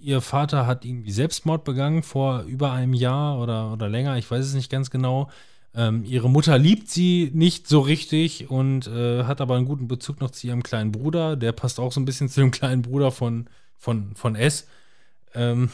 ihr 0.00 0.20
Vater 0.20 0.66
hat 0.66 0.84
irgendwie 0.84 1.10
Selbstmord 1.10 1.64
begangen 1.64 2.02
vor 2.02 2.42
über 2.42 2.72
einem 2.72 2.94
Jahr 2.94 3.40
oder, 3.40 3.72
oder 3.72 3.88
länger, 3.88 4.16
ich 4.16 4.30
weiß 4.30 4.44
es 4.44 4.54
nicht 4.54 4.70
ganz 4.70 4.90
genau. 4.90 5.28
Ähm, 5.74 6.04
ihre 6.04 6.30
Mutter 6.30 6.56
liebt 6.56 6.88
sie 6.88 7.30
nicht 7.34 7.68
so 7.68 7.80
richtig 7.80 8.48
und 8.48 8.86
äh, 8.86 9.24
hat 9.24 9.42
aber 9.42 9.56
einen 9.56 9.66
guten 9.66 9.88
Bezug 9.88 10.20
noch 10.20 10.30
zu 10.30 10.46
ihrem 10.46 10.62
kleinen 10.62 10.90
Bruder. 10.90 11.36
Der 11.36 11.52
passt 11.52 11.78
auch 11.78 11.92
so 11.92 12.00
ein 12.00 12.06
bisschen 12.06 12.30
zu 12.30 12.40
dem 12.40 12.50
kleinen 12.50 12.80
Bruder 12.80 13.10
von, 13.10 13.46
von, 13.76 14.14
von 14.14 14.36
S. 14.36 14.68
Ähm, 15.34 15.68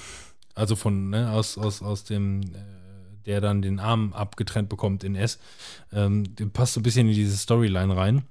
also 0.54 0.76
von, 0.76 1.10
ne, 1.10 1.30
aus, 1.30 1.58
aus, 1.58 1.82
aus 1.82 2.04
dem, 2.04 2.42
äh, 2.42 3.24
der 3.26 3.40
dann 3.40 3.62
den 3.62 3.78
Arm 3.78 4.12
abgetrennt 4.12 4.68
bekommt 4.68 5.04
in 5.04 5.14
S. 5.14 5.38
Ähm, 5.92 6.24
passt 6.52 6.74
so 6.74 6.80
ein 6.80 6.82
bisschen 6.82 7.08
in 7.08 7.14
diese 7.14 7.36
Storyline 7.36 7.96
rein. 7.96 8.22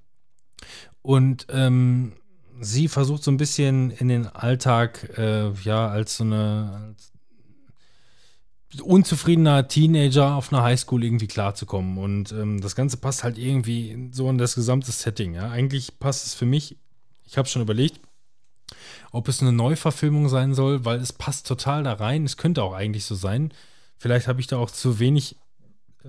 Und 1.02 1.48
ähm, 1.50 2.14
sie 2.60 2.88
versucht 2.88 3.24
so 3.24 3.32
ein 3.32 3.38
bisschen 3.38 3.92
in 3.92 4.08
den 4.08 4.28
Alltag, 4.28 5.18
äh, 5.18 5.52
ja, 5.64 5.88
als 5.88 6.18
so 6.18 6.24
eine 6.24 6.96
als 8.72 8.82
unzufriedener 8.82 9.68
Teenager 9.68 10.36
auf 10.36 10.54
einer 10.54 10.64
Highschool 10.64 11.04
irgendwie 11.04 11.28
klarzukommen. 11.28 11.98
Und 11.98 12.32
ähm, 12.32 12.62
das 12.62 12.76
Ganze 12.76 12.98
passt 12.98 13.24
halt 13.24 13.38
irgendwie 13.38 14.10
so 14.14 14.30
in 14.30 14.38
das 14.38 14.56
gesamte 14.56 14.92
Setting. 14.92 15.34
Ja? 15.34 15.50
Eigentlich 15.50 16.00
passt 16.00 16.26
es 16.26 16.34
für 16.34 16.46
mich, 16.46 16.78
ich 17.26 17.38
habe 17.38 17.50
schon 17.50 17.62
überlegt, 17.62 18.00
ob 19.12 19.28
es 19.28 19.42
eine 19.42 19.52
Neuverfilmung 19.52 20.30
sein 20.30 20.54
soll, 20.54 20.86
weil 20.86 21.00
es 21.00 21.14
passt 21.14 21.48
total 21.48 21.84
da 21.84 21.94
rein. 21.94 22.26
Es 22.26 22.38
könnte 22.38 22.64
auch 22.64 22.74
eigentlich 22.74 23.06
so 23.06 23.16
sein. 23.16 23.54
Vielleicht 23.98 24.28
habe 24.28 24.40
ich 24.40 24.48
da 24.48 24.58
auch 24.58 24.72
zu 24.72 25.00
wenig 25.00 25.36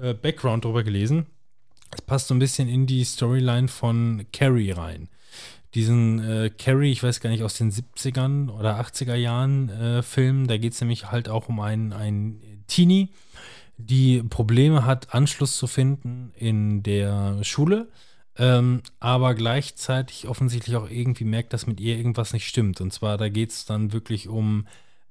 äh, 0.00 0.15
Background 0.15 0.65
drüber 0.65 0.82
gelesen. 0.82 1.26
Es 1.91 2.02
passt 2.02 2.28
so 2.28 2.34
ein 2.34 2.39
bisschen 2.39 2.68
in 2.68 2.86
die 2.86 3.05
Storyline 3.05 3.68
von 3.68 4.26
Carrie 4.32 4.70
rein. 4.70 5.08
Diesen 5.74 6.18
äh, 6.18 6.50
Carrie, 6.50 6.92
ich 6.92 7.02
weiß 7.02 7.20
gar 7.20 7.31
nicht, 7.31 7.42
aus 7.42 7.55
den 7.55 7.70
70ern 7.70 8.50
oder 8.50 8.81
80er 8.81 9.15
Jahren 9.15 9.68
äh, 9.70 10.02
Film, 10.02 10.47
da 10.47 10.58
geht 10.58 10.74
es 10.74 10.81
nämlich 10.81 11.10
halt 11.10 11.28
auch 11.28 11.49
um 11.49 11.60
einen, 11.60 11.92
einen 11.92 12.65
Teenie, 12.66 13.10
die 13.78 14.23
Probleme 14.23 14.84
hat, 14.84 15.15
Anschluss 15.15 15.57
zu 15.57 15.66
finden 15.66 16.32
in 16.36 16.82
der 16.82 17.42
Schule, 17.42 17.89
ähm, 18.39 18.83
aber 18.99 19.35
gleichzeitig 19.35 20.27
offensichtlich 20.27 20.77
auch 20.77 20.89
irgendwie 20.89 21.25
merkt, 21.25 21.52
dass 21.52 21.67
mit 21.67 21.81
ihr 21.81 21.97
irgendwas 21.97 22.33
nicht 22.33 22.49
stimmt. 22.49 22.81
Und 22.81 22.93
zwar, 22.93 23.19
da 23.19 23.28
geht 23.28 23.51
es 23.51 23.67
dann 23.67 23.93
wirklich 23.93 24.28
um 24.28 24.67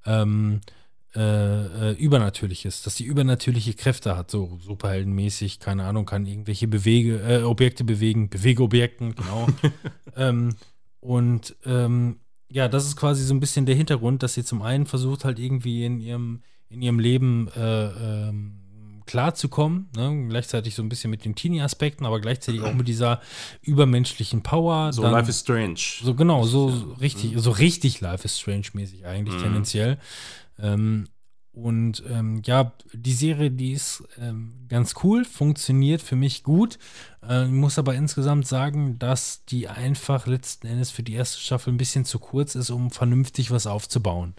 ähm, 0.06 0.62
äh, 1.16 1.90
äh, 1.90 1.92
Übernatürliches, 1.94 2.84
dass 2.84 2.96
sie 2.96 3.04
übernatürliche 3.04 3.74
Kräfte 3.74 4.16
hat, 4.16 4.32
so 4.32 4.58
superheldenmäßig, 4.62 5.60
keine 5.60 5.84
Ahnung, 5.84 6.06
kann 6.06 6.26
irgendwelche 6.26 6.68
Bewege, 6.68 7.20
äh, 7.20 7.44
Objekte 7.44 7.84
bewegen, 7.84 8.30
Bewegeobjekten, 8.30 9.16
genau. 9.16 9.48
ähm, 10.16 10.56
und 11.02 11.56
ähm, 11.66 12.22
ja, 12.50 12.68
das 12.68 12.86
ist 12.86 12.96
quasi 12.96 13.24
so 13.24 13.34
ein 13.34 13.40
bisschen 13.40 13.66
der 13.66 13.76
Hintergrund, 13.76 14.24
dass 14.24 14.36
sie 14.36 14.44
zum 14.46 14.62
einen 14.62 14.86
versucht 14.86 15.26
halt 15.26 15.38
irgendwie 15.38 15.84
in 15.86 16.00
ihrem, 16.00 16.44
in 16.70 16.82
ihrem 16.82 17.00
Leben 17.00 17.50
äh, 17.56 18.30
ähm, 18.30 18.61
klarzukommen, 19.06 19.90
ne? 19.96 20.28
gleichzeitig 20.30 20.76
so 20.76 20.82
ein 20.84 20.90
bisschen 20.90 21.10
mit 21.12 21.26
den 21.26 21.36
Teenie-Aspekten, 21.36 22.06
aber 22.06 22.20
gleichzeitig 22.20 22.62
auch 22.62 22.74
mit 22.74 22.88
dieser 22.88 23.22
übermenschlichen 23.62 24.44
Power. 24.44 24.94
So 24.94 25.02
Dann- 25.02 25.12
Life 25.14 25.30
is 25.30 25.40
Strange. 25.40 25.80
so 26.04 26.14
genau, 26.16 26.44
so 26.46 26.70
so 26.70 26.94
richtig, 26.94 27.34
so 27.38 27.52
richtig 27.52 28.02
Life 28.02 28.26
is 28.26 28.40
Strange-mäßig 28.40 29.06
eigentlich 29.06 29.36
Mhm. 29.36 29.42
tendenziell. 29.44 29.98
Ähm, 30.60 31.08
und 31.54 32.02
ähm, 32.10 32.42
ja, 32.46 32.72
die 32.94 33.12
Serie, 33.12 33.52
die 33.52 33.74
ist 33.74 34.04
ähm, 34.18 34.54
ganz 34.70 34.94
cool, 35.04 35.26
funktioniert 35.26 36.02
für 36.02 36.16
mich 36.16 36.44
gut. 36.44 36.80
Äh, 37.28 37.46
muss 37.48 37.78
aber 37.78 37.94
insgesamt 37.94 38.48
sagen, 38.48 38.98
dass 39.00 39.44
die 39.46 39.68
einfach 39.68 40.28
letzten 40.28 40.68
Endes 40.68 40.92
für 40.92 41.04
die 41.04 41.12
erste 41.12 41.42
Staffel 41.42 41.74
ein 41.74 41.78
bisschen 41.78 42.06
zu 42.06 42.20
kurz 42.20 42.56
ist, 42.56 42.70
um 42.70 42.90
vernünftig 42.90 43.52
was 43.52 43.68
aufzubauen. 43.68 44.34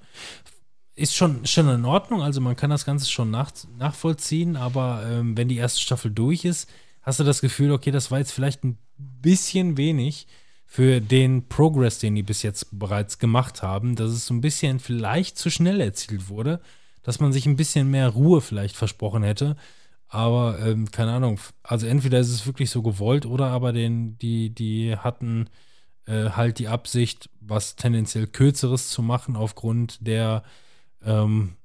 Ist 0.95 1.17
schon, 1.17 1.47
schon 1.47 1.69
in 1.69 1.85
Ordnung, 1.87 2.23
also 2.23 2.41
man 2.41 2.55
kann 2.55 2.69
das 2.69 2.85
Ganze 2.85 3.11
schon 3.11 3.31
nach, 3.31 3.51
nachvollziehen, 3.79 4.57
aber 4.57 5.05
ähm, 5.11 5.37
wenn 5.37 5.49
die 5.49 5.57
erste 5.57 5.81
Staffel 5.81 6.11
durch 6.11 6.45
ist, 6.45 6.69
hast 7.01 7.19
du 7.19 7.25
das 7.25 7.41
Gefühl, 7.41 7.73
okay, 7.73 7.91
das 7.91 8.11
war 8.11 8.19
jetzt 8.19 8.33
vielleicht 8.33 8.63
ein 8.63 8.79
bisschen 8.99 9.79
wenig 9.79 10.27
für 10.67 11.01
den 11.01 11.49
Progress, 11.49 11.99
den 11.99 12.15
die 12.15 12.23
bis 12.23 12.43
jetzt 12.43 12.79
bereits 12.79 13.19
gemacht 13.19 13.63
haben, 13.63 13.97
dass 13.97 14.11
es 14.11 14.27
so 14.27 14.35
ein 14.35 14.41
bisschen 14.41 14.81
vielleicht 14.81 15.37
zu 15.39 15.51
schnell 15.51 15.81
erzielt 15.81 16.29
wurde, 16.29 16.61
dass 17.03 17.21
man 17.21 17.33
sich 17.33 17.47
ein 17.47 17.57
bisschen 17.57 17.91
mehr 17.91 18.09
Ruhe 18.09 18.41
vielleicht 18.41 18.77
versprochen 18.77 19.23
hätte. 19.23 19.57
Aber 20.09 20.59
ähm, 20.61 20.91
keine 20.91 21.13
Ahnung, 21.13 21.41
also 21.63 21.87
entweder 21.87 22.21
ist 22.21 22.31
es 22.31 22.47
wirklich 22.47 22.71
so 22.71 22.83
gewollt 22.83 23.27
oder 23.27 23.47
aber 23.47 23.73
den, 23.73 24.19
die, 24.19 24.51
die 24.51 24.97
hatten 24.97 25.49
äh, 26.07 26.31
halt 26.31 26.59
die 26.59 26.69
Absicht, 26.69 27.31
was 27.41 27.77
tendenziell 27.77 28.27
Kürzeres 28.27 28.89
zu 28.89 29.03
machen 29.03 29.37
aufgrund 29.37 30.07
der 30.07 30.43
ähm, 31.05 31.57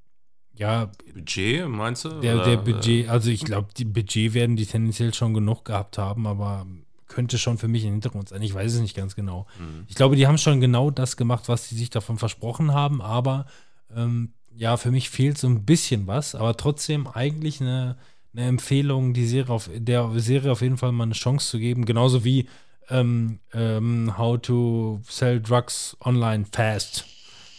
ja, 0.54 0.90
Budget, 1.14 1.68
meinst 1.68 2.04
du? 2.04 2.20
der, 2.20 2.42
der 2.44 2.56
Budget, 2.56 3.08
also 3.08 3.30
ich 3.30 3.44
glaube, 3.44 3.68
die 3.76 3.84
Budget 3.84 4.34
werden 4.34 4.56
die 4.56 4.66
tendenziell 4.66 5.14
schon 5.14 5.32
genug 5.32 5.64
gehabt 5.64 5.98
haben, 5.98 6.26
aber 6.26 6.66
könnte 7.06 7.38
schon 7.38 7.58
für 7.58 7.68
mich 7.68 7.84
im 7.84 7.92
Hintergrund 7.92 8.28
sein. 8.28 8.42
Ich 8.42 8.54
weiß 8.54 8.74
es 8.74 8.80
nicht 8.80 8.96
ganz 8.96 9.14
genau. 9.14 9.46
Ich 9.88 9.94
glaube, 9.94 10.16
die 10.16 10.26
haben 10.26 10.38
schon 10.38 10.60
genau 10.60 10.90
das 10.90 11.16
gemacht, 11.16 11.48
was 11.48 11.68
sie 11.68 11.76
sich 11.76 11.90
davon 11.90 12.18
versprochen 12.18 12.72
haben, 12.74 13.00
aber 13.00 13.46
ähm, 13.94 14.32
ja, 14.54 14.76
für 14.76 14.90
mich 14.90 15.10
fehlt 15.10 15.38
so 15.38 15.46
ein 15.46 15.64
bisschen 15.64 16.06
was, 16.06 16.34
aber 16.34 16.56
trotzdem 16.56 17.06
eigentlich 17.06 17.60
eine, 17.60 17.96
eine 18.34 18.46
Empfehlung, 18.46 19.14
die 19.14 19.26
Serie 19.26 19.54
auf, 19.54 19.70
der 19.72 20.10
Serie 20.16 20.52
auf 20.52 20.60
jeden 20.60 20.76
Fall 20.76 20.92
mal 20.92 21.04
eine 21.04 21.14
Chance 21.14 21.48
zu 21.48 21.58
geben, 21.58 21.84
genauso 21.84 22.24
wie 22.24 22.48
ähm, 22.90 23.38
ähm, 23.52 24.18
How 24.18 24.40
to 24.40 25.00
Sell 25.08 25.40
Drugs 25.40 25.96
Online 26.00 26.44
Fast. 26.50 27.04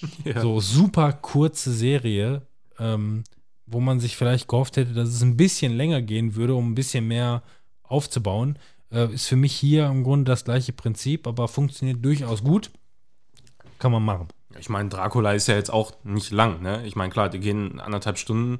Ja. 0.24 0.42
So 0.42 0.60
super 0.60 1.14
kurze 1.14 1.74
Serie, 1.74 2.44
ähm, 2.78 3.24
wo 3.66 3.80
man 3.80 4.00
sich 4.00 4.16
vielleicht 4.16 4.48
gehofft 4.48 4.78
hätte, 4.78 4.94
dass 4.94 5.10
es 5.10 5.22
ein 5.22 5.38
bisschen 5.38 5.76
länger 5.76 6.02
gehen 6.02 6.36
würde, 6.36 6.56
um 6.56 6.72
ein 6.72 6.76
bisschen 6.76 7.08
mehr 7.08 7.44
aufzubauen. 7.84 8.58
Äh, 8.92 9.14
ist 9.14 9.28
für 9.28 9.36
mich 9.36 9.53
hier 9.53 9.88
im 9.88 10.03
Grunde 10.03 10.32
das 10.32 10.45
gleiche 10.45 10.74
Prinzip, 10.74 11.28
aber 11.28 11.48
funktioniert 11.48 12.03
durchaus 12.03 12.44
gut. 12.44 12.72
Kann 13.78 13.92
man 13.92 14.03
machen. 14.03 14.28
Ich 14.58 14.69
meine, 14.69 14.90
Dracula 14.90 15.34
ist 15.34 15.48
ja 15.48 15.56
jetzt 15.56 15.72
auch 15.72 15.94
nicht 16.03 16.32
lang, 16.32 16.61
ne? 16.61 16.86
Ich 16.86 16.95
meine, 16.95 17.11
klar, 17.11 17.30
die 17.30 17.40
gehen 17.40 17.80
anderthalb 17.80 18.18
Stunden, 18.18 18.60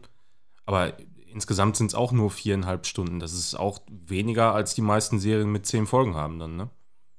aber 0.66 0.94
insgesamt 1.32 1.78
sind 1.78 1.88
es 1.88 1.96
auch 1.96 2.12
nur 2.12 2.30
viereinhalb 2.32 2.86
Stunden. 2.86 3.20
Das 3.20 3.34
ist 3.34 3.56
auch 3.56 3.80
weniger, 3.88 4.54
als 4.54 4.76
die 4.76 4.82
meisten 4.82 5.20
Serien 5.20 5.52
mit 5.52 5.66
zehn 5.66 5.88
Folgen 5.88 6.16
haben 6.16 6.40
dann, 6.40 6.56
ne? 6.56 6.70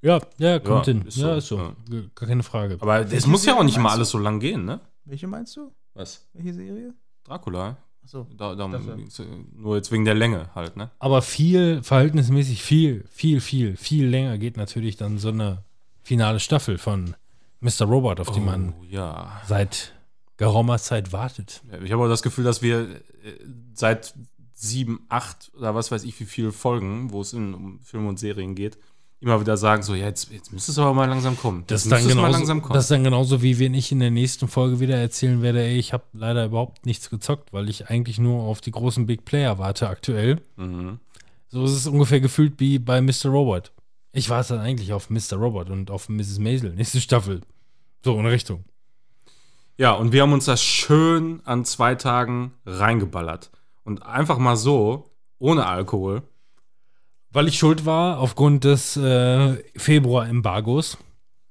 Ja, 0.02 0.20
ja, 0.38 0.58
kommt 0.58 0.86
Ja, 0.86 0.92
hin. 0.94 1.02
ist 1.06 1.16
ja, 1.18 1.32
so, 1.32 1.36
ist 1.38 1.46
so. 1.48 1.56
ja. 1.58 1.74
Gar 2.14 2.28
keine 2.28 2.42
Frage. 2.42 2.78
Aber 2.80 3.00
es 3.12 3.26
muss 3.26 3.44
ja 3.44 3.54
auch 3.56 3.62
nicht 3.64 3.76
immer 3.76 3.90
alles 3.90 4.10
so 4.10 4.18
lang 4.18 4.40
gehen, 4.40 4.64
ne? 4.64 4.80
Welche 5.04 5.26
meinst 5.26 5.56
du? 5.56 5.72
Was? 5.94 6.26
Welche 6.32 6.54
Serie? 6.54 6.94
Dracula? 7.24 7.76
Achso. 8.02 8.26
Da, 8.36 8.54
da, 8.54 8.66
nur 9.56 9.76
jetzt 9.76 9.92
wegen 9.92 10.04
der 10.06 10.14
Länge 10.14 10.48
halt, 10.54 10.76
ne? 10.76 10.90
Aber 10.98 11.20
viel, 11.20 11.82
verhältnismäßig 11.82 12.62
viel, 12.62 13.04
viel, 13.10 13.40
viel, 13.40 13.76
viel 13.76 14.06
länger 14.06 14.38
geht 14.38 14.56
natürlich 14.56 14.96
dann 14.96 15.18
so 15.18 15.28
eine 15.28 15.62
finale 16.02 16.40
Staffel 16.40 16.78
von 16.78 17.14
Mr. 17.60 17.84
Robot, 17.84 18.20
auf 18.20 18.30
die 18.32 18.40
man 18.40 18.72
Oh, 18.80 18.84
ja. 18.88 19.40
seit 19.46 19.92
geraumer 20.38 20.78
Zeit 20.78 21.12
wartet. 21.12 21.60
Ich 21.84 21.92
habe 21.92 22.02
auch 22.02 22.08
das 22.08 22.22
Gefühl, 22.22 22.44
dass 22.44 22.62
wir 22.62 22.80
äh, 22.88 22.98
seit 23.74 24.14
sieben, 24.54 25.04
acht 25.10 25.50
oder 25.56 25.74
was 25.74 25.90
weiß 25.90 26.04
ich, 26.04 26.18
wie 26.20 26.24
viele 26.24 26.52
Folgen, 26.52 27.12
wo 27.12 27.20
es 27.20 27.34
in, 27.34 27.52
um 27.52 27.80
Filme 27.82 28.08
und 28.08 28.18
Serien 28.18 28.54
geht, 28.54 28.78
immer 29.20 29.40
wieder 29.40 29.56
sagen, 29.56 29.82
so, 29.82 29.94
ja, 29.94 30.06
jetzt, 30.06 30.30
jetzt 30.30 30.52
müsste 30.52 30.72
es 30.72 30.78
aber 30.78 30.94
mal 30.94 31.06
langsam 31.08 31.36
kommen. 31.36 31.64
Das 31.66 31.84
ist, 31.84 31.92
dann 31.92 32.00
es 32.00 32.06
mal 32.06 32.14
genauso, 32.14 32.32
langsam 32.32 32.62
kommen. 32.62 32.74
das 32.74 32.84
ist 32.84 32.90
dann 32.90 33.04
genauso, 33.04 33.42
wie 33.42 33.58
wenn 33.58 33.74
ich 33.74 33.92
in 33.92 34.00
der 34.00 34.10
nächsten 34.10 34.48
Folge 34.48 34.80
wieder 34.80 34.96
erzählen 34.96 35.42
werde, 35.42 35.62
ey, 35.62 35.78
ich 35.78 35.92
habe 35.92 36.04
leider 36.12 36.46
überhaupt 36.46 36.86
nichts 36.86 37.10
gezockt, 37.10 37.52
weil 37.52 37.68
ich 37.68 37.90
eigentlich 37.90 38.18
nur 38.18 38.42
auf 38.42 38.60
die 38.60 38.70
großen 38.70 39.06
Big 39.06 39.24
Player 39.24 39.58
warte 39.58 39.88
aktuell. 39.88 40.40
mhm. 40.56 40.98
So 41.52 41.64
ist 41.64 41.72
es 41.72 41.88
ungefähr 41.88 42.20
gefühlt 42.20 42.54
wie 42.58 42.78
bei 42.78 43.00
Mr. 43.00 43.26
Robot. 43.26 43.72
Ich 44.12 44.30
warte 44.30 44.54
dann 44.54 44.62
eigentlich 44.62 44.92
auf 44.92 45.10
Mr. 45.10 45.34
Robot 45.34 45.68
und 45.68 45.90
auf 45.90 46.08
Mrs. 46.08 46.38
Maisel, 46.38 46.72
nächste 46.74 47.00
Staffel. 47.00 47.40
So 48.04 48.18
in 48.18 48.26
Richtung. 48.26 48.64
Ja, 49.76 49.92
und 49.92 50.12
wir 50.12 50.22
haben 50.22 50.32
uns 50.32 50.44
das 50.44 50.62
schön 50.62 51.40
an 51.44 51.64
zwei 51.64 51.96
Tagen 51.96 52.52
reingeballert. 52.66 53.50
Und 53.82 54.04
einfach 54.06 54.38
mal 54.38 54.56
so, 54.56 55.10
ohne 55.38 55.66
Alkohol. 55.66 56.22
Weil 57.32 57.48
ich 57.48 57.58
schuld 57.58 57.86
war 57.86 58.18
aufgrund 58.18 58.64
des 58.64 58.96
äh, 58.96 59.56
Februar-Embargos. 59.76 60.98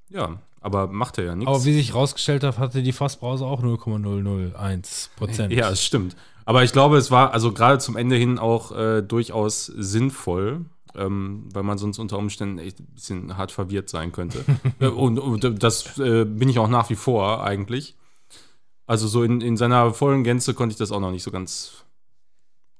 Ja, 0.09 0.39
aber 0.61 0.87
macht 0.87 1.17
er 1.17 1.25
ja 1.25 1.35
nichts. 1.35 1.49
Aber 1.49 1.63
wie 1.63 1.73
sich 1.73 1.93
rausgestellt 1.93 2.43
hat, 2.43 2.57
hatte 2.57 2.83
die 2.83 2.91
Fassbrause 2.91 3.45
auch 3.45 3.61
0,001 3.61 5.11
Prozent. 5.15 5.53
Ja, 5.53 5.69
es 5.69 5.83
stimmt. 5.83 6.15
Aber 6.45 6.63
ich 6.63 6.71
glaube, 6.71 6.97
es 6.97 7.11
war 7.11 7.31
also 7.31 7.53
gerade 7.53 7.77
zum 7.77 7.95
Ende 7.95 8.15
hin 8.15 8.39
auch 8.39 8.71
äh, 8.75 9.01
durchaus 9.01 9.67
sinnvoll, 9.67 10.65
ähm, 10.95 11.47
weil 11.53 11.63
man 11.63 11.77
sonst 11.77 11.99
unter 11.99 12.17
Umständen 12.17 12.57
echt 12.57 12.79
ein 12.79 12.87
bisschen 12.87 13.37
hart 13.37 13.51
verwirrt 13.51 13.89
sein 13.89 14.11
könnte. 14.11 14.43
Äh, 14.79 14.87
und, 14.87 15.19
und 15.19 15.63
das 15.63 15.97
äh, 15.99 16.25
bin 16.25 16.49
ich 16.49 16.59
auch 16.59 16.69
nach 16.69 16.89
wie 16.89 16.95
vor 16.95 17.43
eigentlich. 17.43 17.95
Also 18.87 19.07
so 19.07 19.23
in, 19.23 19.41
in 19.41 19.57
seiner 19.57 19.93
vollen 19.93 20.23
Gänze 20.23 20.53
konnte 20.53 20.73
ich 20.73 20.79
das 20.79 20.91
auch 20.91 20.99
noch 20.99 21.11
nicht 21.11 21.23
so 21.23 21.31
ganz 21.31 21.83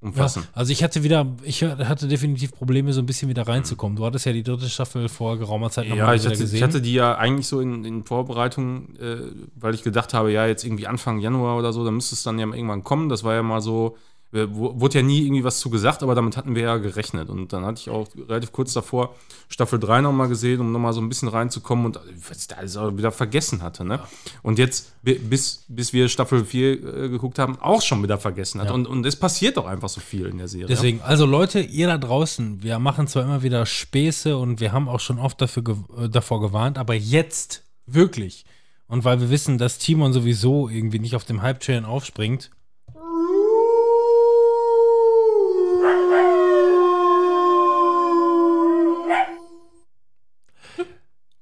umfassen. 0.02 0.44
Also 0.54 0.72
ich 0.72 0.84
hatte 0.84 1.04
wieder, 1.04 1.26
ich 1.44 1.64
hatte 1.64 2.08
definitiv 2.08 2.52
Probleme, 2.52 2.94
so 2.94 3.02
ein 3.02 3.06
bisschen 3.06 3.28
wieder 3.30 3.48
reinzukommen. 3.48 3.98
Du 3.98 4.06
hattest 4.06 4.26
ja 4.26 4.32
die 4.32 4.44
dritte 4.44 4.70
Staffel 4.70 5.10
vor 5.10 5.38
geraumer 5.38 5.70
Zeit 5.70 5.88
Ja, 5.88 5.96
nochmal 5.96 6.16
ich 6.16 6.22
wieder 6.22 6.32
hatte, 6.32 6.42
gesehen. 6.42 6.58
ich 6.58 6.64
hatte 6.64 6.82
die 6.82 6.94
ja 6.94 7.18
eigentlich 7.18 7.48
so 7.48 7.60
in, 7.60 7.84
in 7.84 8.04
Vorbereitung, 8.04 8.96
äh, 8.96 9.18
weil 9.56 9.74
ich 9.76 9.84
gedacht 9.84 10.14
habe, 10.14 10.32
ja, 10.32 10.48
jetzt 10.48 10.64
irgendwie 10.64 10.88
Anfang 10.88 11.20
Januar 11.20 11.58
oder 11.58 11.74
so, 11.74 11.84
da 11.84 11.92
müsste 11.92 12.16
es 12.16 12.24
dann 12.24 12.40
ja 12.40 12.48
irgendwann 12.48 12.84
kommen. 12.84 13.10
Das 13.10 13.24
war 13.24 13.34
ja 13.36 13.44
mal 13.44 13.62
so, 13.62 13.98
wurde 14.32 15.00
ja 15.00 15.04
nie 15.04 15.26
irgendwie 15.26 15.44
was 15.44 15.60
zu 15.60 15.72
gesagt, 15.72 16.04
aber 16.04 16.14
damit 16.14 16.38
hatten 16.38 16.54
wir 16.54 16.62
ja 16.62 16.78
gerechnet. 16.78 17.30
Und 17.30 17.52
dann 17.52 17.66
hatte 17.66 17.80
ich 17.82 17.90
auch 17.90 18.08
relativ 18.28 18.52
kurz 18.52 18.74
davor 18.74 19.16
Staffel 19.48 19.80
3 19.80 20.02
nochmal 20.02 20.28
gesehen, 20.28 20.60
um 20.62 20.72
nochmal 20.72 20.94
so 20.94 21.02
ein 21.02 21.10
bisschen 21.10 21.30
reinzukommen 21.30 21.86
und 21.88 21.98
äh, 21.98 22.00
was 22.30 22.42
ich 22.42 22.48
da 22.48 22.58
alles 22.58 22.78
auch 22.78 22.96
wieder 22.96 23.12
vergessen 23.12 23.64
hatte. 23.64 23.84
Ne? 23.84 24.00
Und 24.44 24.60
jetzt, 24.60 24.94
bi- 25.02 25.16
bis, 25.18 25.66
bis 25.68 25.94
wir 25.94 26.10
Staffel 26.10 26.46
4 26.46 26.72
äh, 26.72 27.10
geguckt 27.10 27.40
haben, 27.40 27.58
auch 27.60 27.82
schon 27.82 28.04
wieder 28.04 28.20
vergessen 28.20 28.62
hat. 28.62 28.68
Ja. 28.68 28.74
Und, 28.74 28.86
und 28.86 29.04
es 29.08 29.16
passiert 29.16 29.58
doch 29.58 29.66
einfach 29.66 29.90
so 29.90 30.00
viel 30.00 30.28
in 30.28 30.38
der 30.38 30.48
Serie. 30.48 30.68
Deswegen, 30.68 31.02
also 31.02 31.26
Leute, 31.26 31.60
ihr 31.62 31.88
da 31.88 31.98
draußen, 31.98 32.62
wir 32.62 32.78
machen 32.78 33.08
zwar 33.08 33.24
immer 33.24 33.42
wieder 33.42 33.66
Späße 33.66 34.38
und 34.38 34.60
wir 34.60 34.72
haben 34.72 34.88
auch 34.88 35.00
schon 35.00 35.18
oft 35.18 35.42
dafür 35.42 35.64
ge 35.64 35.76
äh, 35.98 36.08
davor 36.08 36.40
gewarnt, 36.40 36.78
aber 36.78 36.94
jetzt 36.94 37.64
wirklich. 37.88 38.46
Und 38.88 39.04
weil 39.06 39.20
wir 39.22 39.30
wissen, 39.32 39.58
dass 39.58 39.80
Timon 39.80 40.14
sowieso 40.14 40.70
irgendwie 40.70 41.00
nicht 41.00 41.16
auf 41.16 41.24
dem 41.24 41.42
Hype-Train 41.42 41.86
aufspringt. 41.86 42.52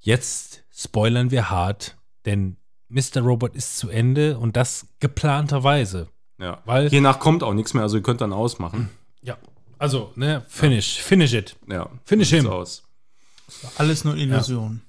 Jetzt 0.08 0.64
spoilern 0.74 1.32
wir 1.32 1.50
hart, 1.50 1.98
denn 2.26 2.56
Mr. 2.88 3.20
Robot 3.20 3.58
ist 3.58 3.78
zu 3.78 3.90
Ende 3.90 4.38
und 4.38 4.56
das 4.56 4.88
geplanterweise. 5.02 6.08
Ja. 6.40 6.62
Weil- 6.64 6.90
Hiernach 6.90 7.20
kommt 7.20 7.44
auch 7.44 7.54
nichts 7.54 7.74
mehr, 7.74 7.84
also 7.84 7.98
ihr 7.98 8.04
könnt 8.04 8.22
dann 8.22 8.32
ausmachen. 8.32 8.90
Ja, 9.22 9.38
also, 9.78 10.14
ne, 10.16 10.46
finish, 10.48 11.02
finish 11.02 11.34
it. 11.34 11.58
Ja. 11.70 11.90
Finish 12.06 12.30
him. 12.30 12.48
Aus. 12.48 12.84
Alles 13.78 14.06
nur 14.06 14.16
Illusion. 14.16 14.82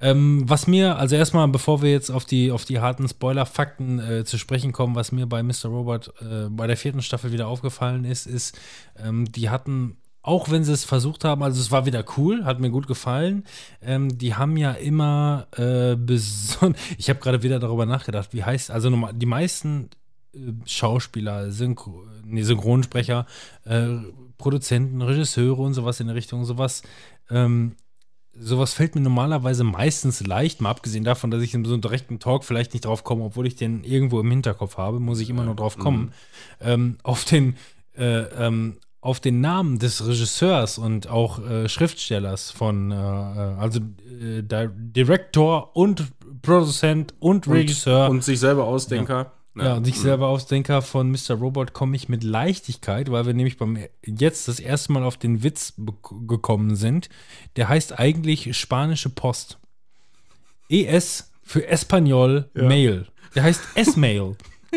Ähm, 0.00 0.42
was 0.48 0.66
mir, 0.66 0.96
also 0.96 1.14
erstmal, 1.14 1.46
bevor 1.46 1.80
wir 1.82 1.92
jetzt 1.92 2.10
auf 2.10 2.24
die, 2.24 2.50
auf 2.50 2.64
die 2.64 2.80
harten 2.80 3.06
Spoiler-Fakten 3.06 4.00
äh, 4.00 4.24
zu 4.24 4.36
sprechen 4.36 4.72
kommen, 4.72 4.96
was 4.96 5.12
mir 5.12 5.26
bei 5.26 5.44
Mr. 5.44 5.66
Robot 5.66 6.12
äh, 6.22 6.48
bei 6.48 6.66
der 6.66 6.76
vierten 6.76 7.02
Staffel 7.02 7.30
wieder 7.30 7.46
aufgefallen 7.46 8.04
ist, 8.04 8.26
ist, 8.26 8.58
ähm, 8.96 9.30
die 9.30 9.48
hatten, 9.48 9.98
auch 10.22 10.50
wenn 10.50 10.64
sie 10.64 10.72
es 10.72 10.84
versucht 10.84 11.24
haben, 11.24 11.42
also 11.42 11.60
es 11.60 11.70
war 11.70 11.86
wieder 11.86 12.04
cool, 12.16 12.44
hat 12.44 12.60
mir 12.60 12.70
gut 12.70 12.86
gefallen, 12.86 13.44
ähm, 13.80 14.16
die 14.18 14.34
haben 14.34 14.56
ja 14.56 14.72
immer 14.72 15.46
äh, 15.56 15.92
ich 16.98 17.08
habe 17.08 17.20
gerade 17.20 17.42
wieder 17.42 17.58
darüber 17.58 17.86
nachgedacht, 17.86 18.32
wie 18.32 18.44
heißt, 18.44 18.70
also 18.70 18.90
normal- 18.90 19.14
die 19.14 19.26
meisten 19.26 19.88
äh, 20.34 20.38
Schauspieler, 20.66 21.50
Synchro 21.50 22.04
nee, 22.24 22.42
Synchronsprecher, 22.42 23.26
äh, 23.64 23.88
Produzenten, 24.38 25.02
Regisseure 25.02 25.62
und 25.62 25.74
sowas 25.74 26.00
in 26.00 26.06
der 26.06 26.16
Richtung, 26.16 26.44
sowas, 26.44 26.82
ähm, 27.30 27.76
sowas 28.32 28.72
fällt 28.72 28.94
mir 28.94 29.00
normalerweise 29.00 29.64
meistens 29.64 30.26
leicht, 30.26 30.60
mal 30.60 30.70
abgesehen 30.70 31.04
davon, 31.04 31.30
dass 31.30 31.42
ich 31.42 31.52
in 31.54 31.64
so 31.64 31.72
einem 31.72 31.82
direkten 31.82 32.18
Talk 32.20 32.44
vielleicht 32.44 32.72
nicht 32.72 32.84
drauf 32.84 33.04
komme, 33.04 33.24
obwohl 33.24 33.46
ich 33.46 33.56
den 33.56 33.84
irgendwo 33.84 34.20
im 34.20 34.30
Hinterkopf 34.30 34.76
habe, 34.76 35.00
muss 35.00 35.20
ich 35.20 35.28
immer 35.30 35.44
nur 35.44 35.56
drauf 35.56 35.76
kommen. 35.78 36.12
Ähm, 36.60 36.98
auf 37.02 37.24
den 37.24 37.56
äh, 37.96 38.20
ähm, 38.20 38.76
auf 39.00 39.20
den 39.20 39.40
Namen 39.40 39.78
des 39.78 40.06
Regisseurs 40.06 40.78
und 40.78 41.08
auch 41.08 41.38
äh, 41.44 41.68
Schriftstellers 41.68 42.50
von, 42.50 42.90
äh, 42.90 42.94
äh, 42.94 42.98
also 43.58 43.80
äh, 43.80 44.42
Di 44.42 44.68
Director 44.74 45.74
und 45.74 46.04
Produzent 46.42 47.14
und, 47.18 47.48
Regisseur 47.48 48.10
Und 48.10 48.24
sich 48.24 48.40
selber 48.40 48.64
Ausdenker. 48.64 49.32
ja, 49.54 49.74
und 49.74 49.84
sich 49.84 49.98
selber 49.98 50.28
Ausdenker 50.28 50.82
von 50.82 51.10
Mr. 51.10 51.34
Robot 51.34 51.72
komme 51.72 51.96
ich 51.96 52.08
mit 52.08 52.22
Leichtigkeit, 52.22 53.10
weil 53.10 53.26
wir 53.26 53.34
nämlich 53.34 53.56
beim 53.56 53.78
jetzt 54.04 54.48
das 54.48 54.60
erste 54.60 54.92
Mal 54.92 55.02
auf 55.02 55.16
den 55.16 55.42
Witz 55.42 55.74
gekommen 56.26 56.76
sind. 56.76 57.08
Der 57.56 57.68
heißt 57.68 57.98
eigentlich 57.98 58.56
spanische 58.56 59.10
Post. 59.10 59.58
ES 60.68 61.32
für 61.42 61.66
Espanol 61.66 62.48
Mail. 62.54 63.06
Der 63.34 63.42
heißt 63.42 63.62
S-Mail. 63.74 64.36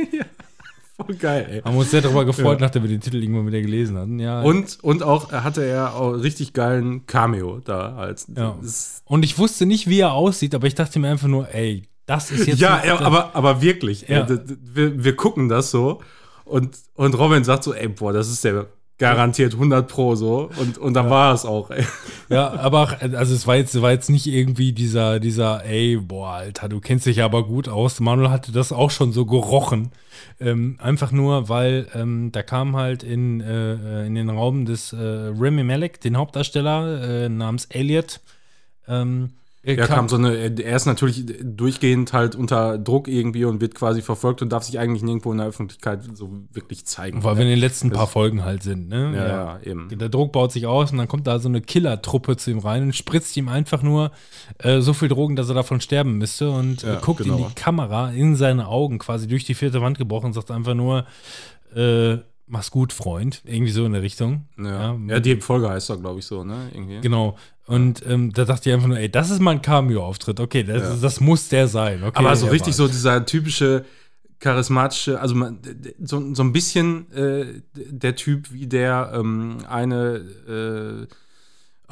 Voll 0.96 1.16
geil, 1.16 1.48
ey. 1.50 1.62
Haben 1.62 1.78
uns 1.78 1.90
sehr 1.90 2.02
darüber 2.02 2.24
gefreut, 2.24 2.60
nachdem 2.60 2.84
wir 2.84 2.90
den 2.90 3.02
Titel 3.02 3.22
irgendwann 3.22 3.48
wieder 3.48 3.62
gelesen 3.62 3.98
hatten. 3.98 4.20
Ja. 4.20 4.42
Und, 4.42 4.78
und 4.84 5.02
auch 5.02 5.32
hatte 5.32 5.66
er 5.66 5.96
auch 5.96 6.12
richtig 6.12 6.54
geilen 6.54 7.08
Cameo 7.08 7.60
da 7.60 7.96
als. 7.96 8.28
ja. 8.36 8.56
und 9.06 9.26
ich 9.26 9.38
wusste 9.40 9.66
nicht, 9.66 9.88
wie 9.88 10.02
er 10.02 10.14
aussieht, 10.14 10.54
aber 10.54 10.68
ich 10.68 10.76
dachte 10.76 11.00
mir 11.00 11.10
einfach 11.10 11.28
nur, 11.28 11.54
ey, 11.54 11.84
das 12.06 12.32
ist 12.32 12.48
jetzt. 12.48 12.60
ja, 12.60 12.84
ja, 12.86 13.00
aber, 13.00 13.36
aber 13.36 13.62
wirklich. 13.62 14.08
Ja. 14.08 14.28
Ey, 14.28 14.40
wir, 14.62 15.04
wir 15.04 15.16
gucken 15.16 15.50
das 15.50 15.72
so 15.72 16.02
und, 16.46 16.78
und 16.96 17.18
Robin 17.18 17.44
sagt 17.44 17.64
so, 17.64 17.74
ey, 17.74 17.88
boah, 17.88 18.14
das 18.14 18.30
ist 18.30 18.44
der 18.44 18.68
garantiert 19.04 19.54
100 19.54 19.88
Pro 19.88 20.16
so. 20.16 20.50
Und, 20.58 20.78
und 20.78 20.94
dann 20.94 21.10
war 21.10 21.34
es 21.34 21.46
auch, 21.46 21.70
ey. 21.72 21.84
Ja, 22.30 22.54
aber 22.54 22.98
also 23.02 23.36
es 23.36 23.46
war 23.46 23.58
jetzt, 23.58 23.80
war 23.82 23.92
jetzt 23.92 24.10
nicht 24.10 24.28
irgendwie 24.28 24.72
dieser, 24.72 25.20
dieser, 25.20 25.66
ey, 25.66 25.98
boah, 25.98 26.36
Alter, 26.36 26.70
du 26.70 26.80
kennst 26.80 27.06
dich 27.06 27.22
aber 27.22 27.46
gut 27.46 27.68
aus. 27.68 28.00
Manuel 28.00 28.30
hatte 28.30 28.54
das 28.54 28.72
auch 28.72 28.92
schon 28.92 29.12
so 29.12 29.26
gerochen. 29.26 29.92
Ähm, 30.40 30.78
einfach 30.82 31.12
nur, 31.12 31.50
weil 31.50 31.88
ähm, 31.94 32.32
da 32.32 32.44
kam 32.44 32.78
halt 32.78 33.04
in, 33.04 33.42
äh, 33.42 34.06
in 34.06 34.16
den 34.16 34.30
Raum 34.30 34.66
des 34.66 34.94
äh, 34.94 34.98
Remy 34.98 35.64
Malek, 35.64 36.00
den 36.00 36.18
Hauptdarsteller 36.18 37.26
äh, 37.26 37.30
namens 37.30 37.66
Elliot. 37.66 38.22
Ähm, 38.88 39.32
er 39.66 39.78
Ja, 39.78 39.88
kam 39.88 40.10
so 40.10 40.18
eine, 40.18 40.36
er 40.62 40.76
ist 40.76 40.86
natürlich 40.86 41.26
durchgehend 41.42 42.12
halt 42.12 42.36
unter 42.36 42.78
Druck 42.78 43.08
irgendwie 43.08 43.46
und 43.46 43.62
wird 43.62 43.76
quasi 43.76 44.02
verfolgt 44.02 44.42
und 44.42 44.50
darf 44.50 44.64
sich 44.64 44.78
eigentlich 44.78 45.04
nirgendwo 45.04 45.32
in 45.32 45.38
der 45.38 45.48
Öffentlichkeit 45.48 46.02
so 46.16 46.30
wirklich 46.52 46.86
zeigen. 46.86 47.24
weil 47.24 47.38
wir 47.38 47.44
in 47.44 47.50
den 47.50 47.60
letzten 47.60 47.90
Das- 47.90 47.98
paar 47.98 48.08
Folgen 48.08 48.44
halt 48.44 48.62
sind, 48.62 48.90
ne? 48.90 49.14
ja, 49.16 49.28
ja, 49.28 49.60
eben. 49.64 49.88
Der 49.98 50.10
Druck 50.10 50.34
baut 50.34 50.52
sich 50.52 50.68
aus 50.68 50.92
und 50.92 50.98
dann 50.98 51.08
kommt 51.08 51.28
da 51.28 51.40
so 51.40 51.48
eine 51.48 51.62
Killertruppe 51.62 52.36
zu 52.36 52.52
ihm 52.52 52.60
rein 52.60 52.84
und 52.84 52.96
spritzt 52.96 53.38
ihm 53.38 53.48
einfach 53.48 53.82
nur 53.84 54.12
äh, 54.60 54.82
so 54.82 54.92
viel 54.94 55.08
Drogen, 55.08 55.36
dass 55.38 55.48
er 55.48 55.56
davon 55.56 55.80
sterben 55.80 56.18
müsste 56.18 56.52
und 56.52 56.82
Ja, 56.84 56.96
guckt 57.00 57.22
in 57.22 57.28
genau. 57.36 57.48
die 57.48 57.56
Kamera, 57.56 58.12
in 58.12 58.36
seine 58.36 58.68
Augen, 58.68 59.00
quasi 59.00 59.28
durch 59.30 59.46
die 59.46 59.54
vierte 59.54 59.82
Wand 59.82 59.98
gebrochen 59.98 60.28
und 60.28 60.34
sagt 60.34 60.52
einfach 60.52 60.74
nur, 60.74 61.06
äh, 61.76 62.18
mach's 62.48 62.72
gut, 62.72 62.94
Freund. 62.94 63.42
Irgendwie 63.46 63.72
so 63.72 63.86
in 63.86 63.94
der 63.94 64.02
Richtung. 64.02 64.48
Ja, 64.58 64.98
ja 65.08 65.20
die 65.20 65.38
Folge 65.38 65.70
heißt 65.70 65.90
doch, 65.90 66.00
glaube 66.00 66.20
ich, 66.20 66.26
so, 66.26 66.44
ne? 66.44 66.70
Irgendwie. 66.74 67.02
Genau. 67.02 67.38
Und 67.66 68.06
ähm, 68.06 68.34
da 68.34 68.46
dachte 68.46 68.70
ich 68.70 68.74
einfach 68.76 68.88
nur, 68.88 68.98
ey, 68.98 69.10
das 69.10 69.30
ist 69.30 69.40
mal 69.40 69.52
ein 69.52 69.62
Cameo-Auftritt. 69.62 70.40
Okay, 70.40 70.64
das, 70.64 70.82
Ja. 70.84 70.96
das 71.02 71.20
muss 71.20 71.50
der 71.50 71.68
sein. 71.68 72.04
Okay, 72.04 72.20
Aber 72.20 72.36
so 72.36 72.48
richtig 72.48 72.76
so 72.76 72.88
dieser 72.88 73.26
typische 73.26 73.86
charismatische, 74.40 75.22
also 75.22 75.36
man, 75.36 75.60
so, 76.04 76.34
so 76.34 76.44
ein 76.44 76.52
bisschen 76.52 77.10
äh, 77.14 77.62
der 77.74 78.16
Typ 78.16 78.52
wie 78.52 78.68
der 78.68 79.14
ähm, 79.16 79.60
eine, 79.70 80.18
äh, 80.48 81.08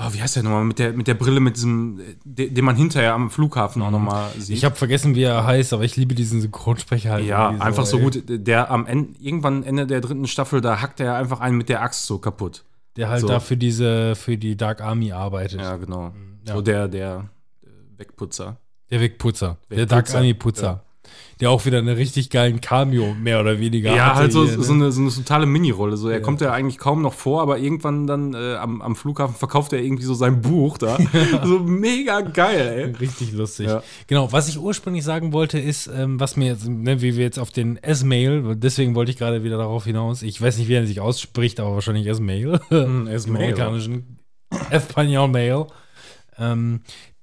oh, 0.07 0.13
wie 0.13 0.21
heißt 0.21 0.35
der 0.35 0.43
nochmal, 0.43 0.63
mit 0.63 0.80
der, 0.80 0.93
mit 0.93 1.07
der 1.07 1.13
Brille, 1.13 1.39
mit 1.39 1.55
diesem, 1.55 1.99
äh, 1.99 2.03
de, 2.23 2.49
den 2.49 2.65
man 2.65 2.75
hinterher 2.75 3.13
am 3.13 3.30
Flughafen 3.30 3.81
auch 3.81 3.91
nochmal 3.91 4.31
sieht. 4.38 4.49
Mhm. 4.49 4.53
Ich 4.55 4.65
habe 4.65 4.75
vergessen, 4.75 5.15
wie 5.15 5.23
er 5.23 5.45
heißt, 5.45 5.73
aber 5.73 5.83
ich 5.83 5.95
liebe 5.95 6.15
diesen 6.15 6.41
Synchronsprecher 6.41 7.11
halt. 7.11 7.25
ja, 7.25 7.47
irgendwie 7.47 7.65
einfach 7.65 7.85
so 7.85 7.97
ey. 7.97 8.03
gut. 8.03 8.23
Der 8.27 8.71
am 8.71 8.85
Ende, 8.85 9.13
irgendwann 9.19 9.63
Ende 9.63 9.88
der 9.88 10.01
dritten 10.01 10.27
Staffel, 10.27 10.61
da 10.61 10.81
hackt 10.81 10.99
er 10.99 11.15
einfach 11.15 11.39
einen 11.39 11.57
mit 11.57 11.69
der 11.69 11.81
Axt 11.81 12.05
so 12.05 12.17
kaputt. 12.17 12.63
Der 12.97 13.09
halt 13.09 13.21
so. 13.21 13.27
da 13.27 13.39
für 13.39 13.57
diese, 13.57 14.15
für 14.15 14.38
die 14.38 14.57
Dark 14.57 14.81
Army 14.81 15.11
arbeitet. 15.11 15.61
Ja, 15.61 15.77
genau. 15.77 16.13
Ja. 16.45 16.55
So 16.55 16.61
der, 16.61 16.88
der 16.88 17.30
Wegputzer. 17.97 18.57
Der 18.89 18.99
Wegputzer. 18.99 19.57
Der 19.69 19.77
Wegputzer, 19.77 19.95
Dark 19.95 20.15
Army 20.15 20.33
Putzer. 20.33 20.63
ja. 20.63 20.83
Der 21.40 21.49
auch 21.49 21.65
wieder 21.65 21.80
einen 21.80 21.95
richtig 21.95 22.30
geilen 22.30 22.61
Cameo, 22.61 23.15
mehr 23.15 23.40
oder 23.40 23.59
weniger. 23.59 23.95
Ja, 23.95 24.07
hatte 24.07 24.19
halt 24.19 24.31
so, 24.31 24.45
hier, 24.45 24.57
ne? 24.57 24.64
so, 24.64 24.73
eine, 24.73 24.91
so 24.91 25.01
eine 25.01 25.09
totale 25.09 25.45
Mini-Rolle. 25.48 25.98
So, 25.98 26.09
er 26.09 26.17
Ja. 26.17 26.23
kommt 26.23 26.40
ja 26.41 26.51
eigentlich 26.51 26.77
kaum 26.77 27.01
noch 27.01 27.14
vor, 27.14 27.41
aber 27.41 27.57
irgendwann 27.57 28.06
dann 28.06 28.33
äh, 28.35 28.56
am, 28.56 28.81
am 28.81 28.95
Flughafen 28.95 29.35
verkauft 29.35 29.73
er 29.73 29.80
irgendwie 29.80 30.03
so 30.03 30.14
sein 30.14 30.41
Buch 30.41 30.77
da. 30.77 30.98
so 31.43 31.59
mega 31.59 32.22
geil, 32.22 32.93
ey. 32.93 32.95
Richtig 32.99 33.31
lustig. 33.33 33.67
Ja. 33.67 33.81
Genau, 34.07 34.31
was 34.31 34.49
ich 34.49 34.59
ursprünglich 34.59 35.03
sagen 35.03 35.33
wollte, 35.33 35.57
ist, 35.57 35.88
ähm, 35.88 36.19
was 36.19 36.35
mir 36.35 36.48
jetzt, 36.48 36.67
ne, 36.67 37.01
wie 37.01 37.15
wir 37.15 37.23
jetzt 37.23 37.40
auf 37.40 37.49
den 37.51 37.77
S-Mail, 37.77 38.56
deswegen 38.56 38.93
wollte 38.93 39.11
ich 39.11 39.17
gerade 39.17 39.43
wieder 39.43 39.57
darauf 39.57 39.85
hinaus, 39.85 40.22
ich 40.22 40.40
weiß 40.40 40.57
nicht, 40.59 40.67
wie 40.67 40.75
er 40.75 40.85
sich 40.85 40.99
ausspricht, 40.99 41.59
aber 41.59 41.73
wahrscheinlich 41.73 42.06
S-Mail. 42.07 42.59
Hm, 42.69 43.07
S-Mail. 43.07 43.35
Amerikanischen 43.45 44.19
Espanol 44.69 45.27
Mail. 45.27 45.65
Ähm, 46.38 46.81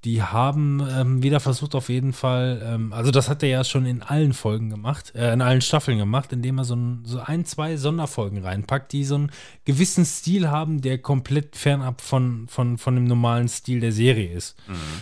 die 0.09 0.23
haben 0.23 0.83
ähm, 0.91 1.23
wieder 1.23 1.39
versucht, 1.39 1.75
auf 1.75 1.91
jeden 1.91 2.15
Fall, 2.15 2.63
ähm, 2.65 2.95
also 2.95 3.11
das 3.11 3.29
hat 3.29 3.43
er 3.43 3.51
ja 3.51 3.63
schon 3.63 3.85
in 3.85 4.01
allen 4.03 4.33
Folgen 4.33 4.71
gemacht, 4.71 5.13
äh, 5.15 5.35
in 5.35 5.43
allen 5.43 5.61
Staffeln 5.61 5.99
gemacht, 5.99 6.33
indem 6.33 6.57
er 6.57 6.65
so 6.65 6.75
ein, 6.77 7.01
so 7.05 7.21
ein, 7.21 7.45
zwei 7.45 7.77
Sonderfolgen 7.77 8.43
reinpackt, 8.43 8.91
die 8.93 9.05
so 9.05 9.17
einen 9.17 9.31
gewissen 9.67 10.07
Stil 10.07 10.49
haben, 10.49 10.81
der 10.81 10.97
komplett 10.97 11.57
fernab 11.57 12.01
von, 12.01 12.47
von, 12.49 12.79
von 12.79 12.95
dem 12.95 13.05
normalen 13.05 13.49
Stil 13.49 13.81
der 13.81 13.93
Serie 13.93 14.33
ist. 14.33 14.57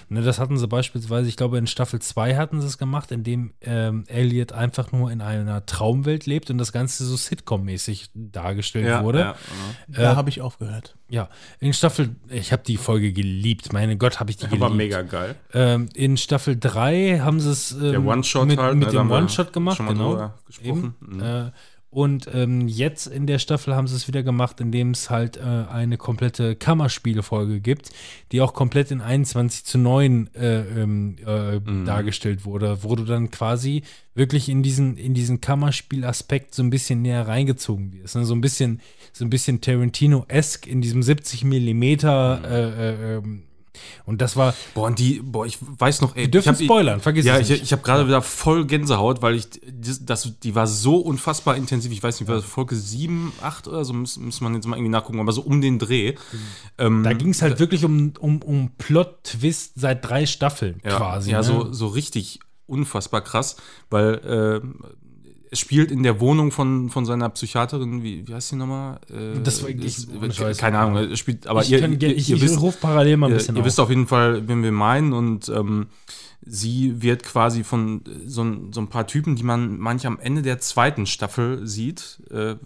Ne, 0.08 0.22
das 0.22 0.40
hatten 0.40 0.58
sie 0.58 0.66
beispielsweise, 0.66 1.28
ich 1.28 1.36
glaube, 1.36 1.56
in 1.58 1.68
Staffel 1.68 2.00
2 2.00 2.34
hatten 2.34 2.60
sie 2.60 2.66
es 2.66 2.76
gemacht, 2.76 3.12
indem 3.12 3.52
ähm, 3.60 4.02
Elliot 4.08 4.50
einfach 4.50 4.90
nur 4.90 5.12
in 5.12 5.20
einer 5.20 5.64
Traumwelt 5.66 6.26
lebt 6.26 6.50
und 6.50 6.58
das 6.58 6.72
Ganze 6.72 7.04
so 7.04 7.14
Sitcom-mäßig 7.14 8.10
dargestellt 8.14 8.86
Ja, 8.88 9.04
wurde. 9.04 9.20
ja, 9.20 9.36
Da 9.86 10.16
habe 10.16 10.30
ich 10.30 10.40
aufgehört. 10.40 10.96
Ja, 11.08 11.28
in 11.60 11.72
Staffel, 11.72 12.16
ich 12.28 12.52
habe 12.52 12.62
die 12.64 12.76
Folge 12.76 13.12
geliebt. 13.12 13.72
Meine 13.72 13.96
Gott, 13.96 14.18
habe 14.18 14.30
ich 14.30 14.38
die 14.38 14.44
geliebt. 14.46 14.60
War 14.60 14.70
mega 14.70 15.02
geil. 15.02 15.36
Ähm, 15.54 15.88
in 15.94 16.16
Staffel 16.16 16.56
3 16.58 17.20
haben 17.20 17.38
sie 17.38 17.50
es 17.50 17.72
ähm, 17.72 18.04
mit, 18.04 18.58
halt, 18.58 18.76
mit 18.76 18.88
ne, 18.88 18.98
dem 18.98 19.10
One-Shot 19.10 19.52
gemacht, 19.52 19.78
genau. 19.78 20.32
Eben. 20.62 20.96
Mhm. 21.00 21.22
Äh, 21.22 21.50
und 21.96 22.28
ähm, 22.34 22.68
jetzt 22.68 23.06
in 23.06 23.26
der 23.26 23.38
Staffel 23.38 23.74
haben 23.74 23.86
sie 23.88 23.96
es 23.96 24.06
wieder 24.06 24.22
gemacht, 24.22 24.60
indem 24.60 24.90
es 24.90 25.08
halt 25.08 25.38
äh, 25.38 25.40
eine 25.40 25.96
komplette 25.96 26.54
Kammerspielefolge 26.54 27.60
gibt, 27.60 27.88
die 28.32 28.42
auch 28.42 28.52
komplett 28.52 28.90
in 28.90 29.00
21 29.00 29.64
zu 29.64 29.78
9 29.78 30.28
äh, 30.34 30.60
ähm, 30.82 31.16
äh, 31.26 31.58
Mhm. 31.58 31.86
dargestellt 31.86 32.44
wurde, 32.44 32.82
wo 32.82 32.96
du 32.96 33.04
dann 33.04 33.30
quasi 33.30 33.82
wirklich 34.14 34.50
in 34.50 34.62
diesen, 34.62 34.98
in 34.98 35.14
diesen 35.14 35.40
Kammerspielaspekt 35.40 36.54
so 36.54 36.62
ein 36.62 36.68
bisschen 36.68 37.00
näher 37.00 37.26
reingezogen 37.26 37.94
wirst. 37.94 38.14
Ne? 38.16 38.26
So 38.26 38.34
ein 38.34 38.42
bisschen, 38.42 38.82
so 39.14 39.24
ein 39.24 39.30
bisschen 39.30 39.62
Tarantino-esque 39.62 40.66
in 40.66 40.82
diesem 40.82 41.02
70 41.02 41.44
Millimeter 41.44 43.22
Mhm. 43.24 43.44
Ähm, 43.76 44.02
und 44.06 44.20
das 44.20 44.36
war, 44.36 44.54
Boah, 44.74 44.86
und 44.86 44.98
die, 44.98 45.20
boah, 45.22 45.46
ich 45.46 45.58
weiß 45.60 46.00
noch, 46.00 46.16
ey. 46.16 46.22
Wir 46.22 46.30
dürfen 46.30 46.54
ich 46.54 46.60
hab- 46.60 46.64
spoilern, 46.64 47.00
vergiss 47.00 47.24
ja, 47.26 47.36
es 47.36 47.42
ich, 47.42 47.50
nicht. 47.50 47.62
ich 47.64 47.72
habe 47.72 47.82
gerade 47.82 48.06
wieder 48.06 48.22
voll 48.22 48.66
Gänsehaut, 48.66 49.22
weil 49.22 49.34
ich, 49.34 49.46
das, 49.72 50.32
die 50.42 50.54
war 50.54 50.66
so 50.66 50.96
unfassbar 50.96 51.56
intensiv. 51.56 51.92
Ich 51.92 52.02
weiß 52.02 52.20
nicht, 52.20 52.28
war 52.28 52.36
das 52.36 52.44
Folge 52.44 52.76
7, 52.76 53.32
8 53.42 53.68
oder 53.68 53.84
so, 53.84 53.92
muss, 53.92 54.16
muss 54.18 54.40
man 54.40 54.54
jetzt 54.54 54.66
mal 54.66 54.76
irgendwie 54.76 54.90
nachgucken, 54.92 55.20
aber 55.20 55.32
so 55.32 55.42
um 55.42 55.60
den 55.60 55.78
Dreh. 55.78 56.14
Ähm, 56.78 57.02
da 57.02 57.12
ging 57.12 57.30
es 57.30 57.42
halt 57.42 57.58
wirklich 57.58 57.84
um, 57.84 58.12
um, 58.18 58.42
um 58.42 58.70
Plot-Twist 58.78 59.72
seit 59.76 60.04
drei 60.08 60.26
Staffeln 60.26 60.80
ja, 60.84 60.96
quasi. 60.96 61.30
Ja, 61.30 61.38
ne? 61.38 61.44
so, 61.44 61.72
so 61.72 61.88
richtig 61.88 62.40
unfassbar 62.66 63.20
krass, 63.20 63.56
weil 63.90 64.62
äh, 64.62 64.66
es 65.50 65.60
spielt 65.60 65.90
in 65.90 66.02
der 66.02 66.20
Wohnung 66.20 66.50
von, 66.50 66.88
von 66.90 67.04
seiner 67.06 67.28
Psychiaterin, 67.30 68.02
wie, 68.02 68.26
wie 68.26 68.34
heißt 68.34 68.52
die 68.52 68.56
nochmal? 68.56 68.98
Äh, 69.10 69.40
Das 69.42 69.62
war- 69.62 69.68
ich- 69.70 69.84
ist- 69.84 70.58
keine 70.58 70.78
Ahnung, 70.78 70.96
es 71.12 71.18
spielt, 71.18 71.46
aber 71.46 71.62
ich, 71.62 71.70
ihr, 71.72 71.80
kann, 71.80 71.92
ihr, 72.00 72.16
ich, 72.16 72.28
ihr 72.30 72.36
ich 72.36 72.42
wisst, 72.42 72.60
ruf 72.60 72.80
parallel 72.80 73.16
mal 73.16 73.28
ein 73.28 73.34
bisschen 73.34 73.56
ihr 73.56 73.60
auf. 73.60 73.66
wisst 73.66 73.80
auf 73.80 73.88
jeden 73.90 74.06
Fall, 74.06 74.46
wen 74.48 74.62
wir 74.62 74.72
meinen 74.72 75.12
und 75.12 75.48
ähm, 75.48 75.86
sie 76.44 77.02
wird 77.02 77.22
quasi 77.22 77.64
von 77.64 78.02
so, 78.26 78.42
ein- 78.44 78.72
so 78.72 78.80
ein 78.80 78.88
paar 78.88 79.06
Typen, 79.06 79.36
die 79.36 79.42
man 79.42 79.78
manchmal 79.78 80.14
am 80.14 80.20
Ende 80.20 80.42
der 80.42 80.58
zweiten 80.58 81.06
Staffel 81.06 81.66
sieht, 81.66 82.22
äh, 82.30 82.56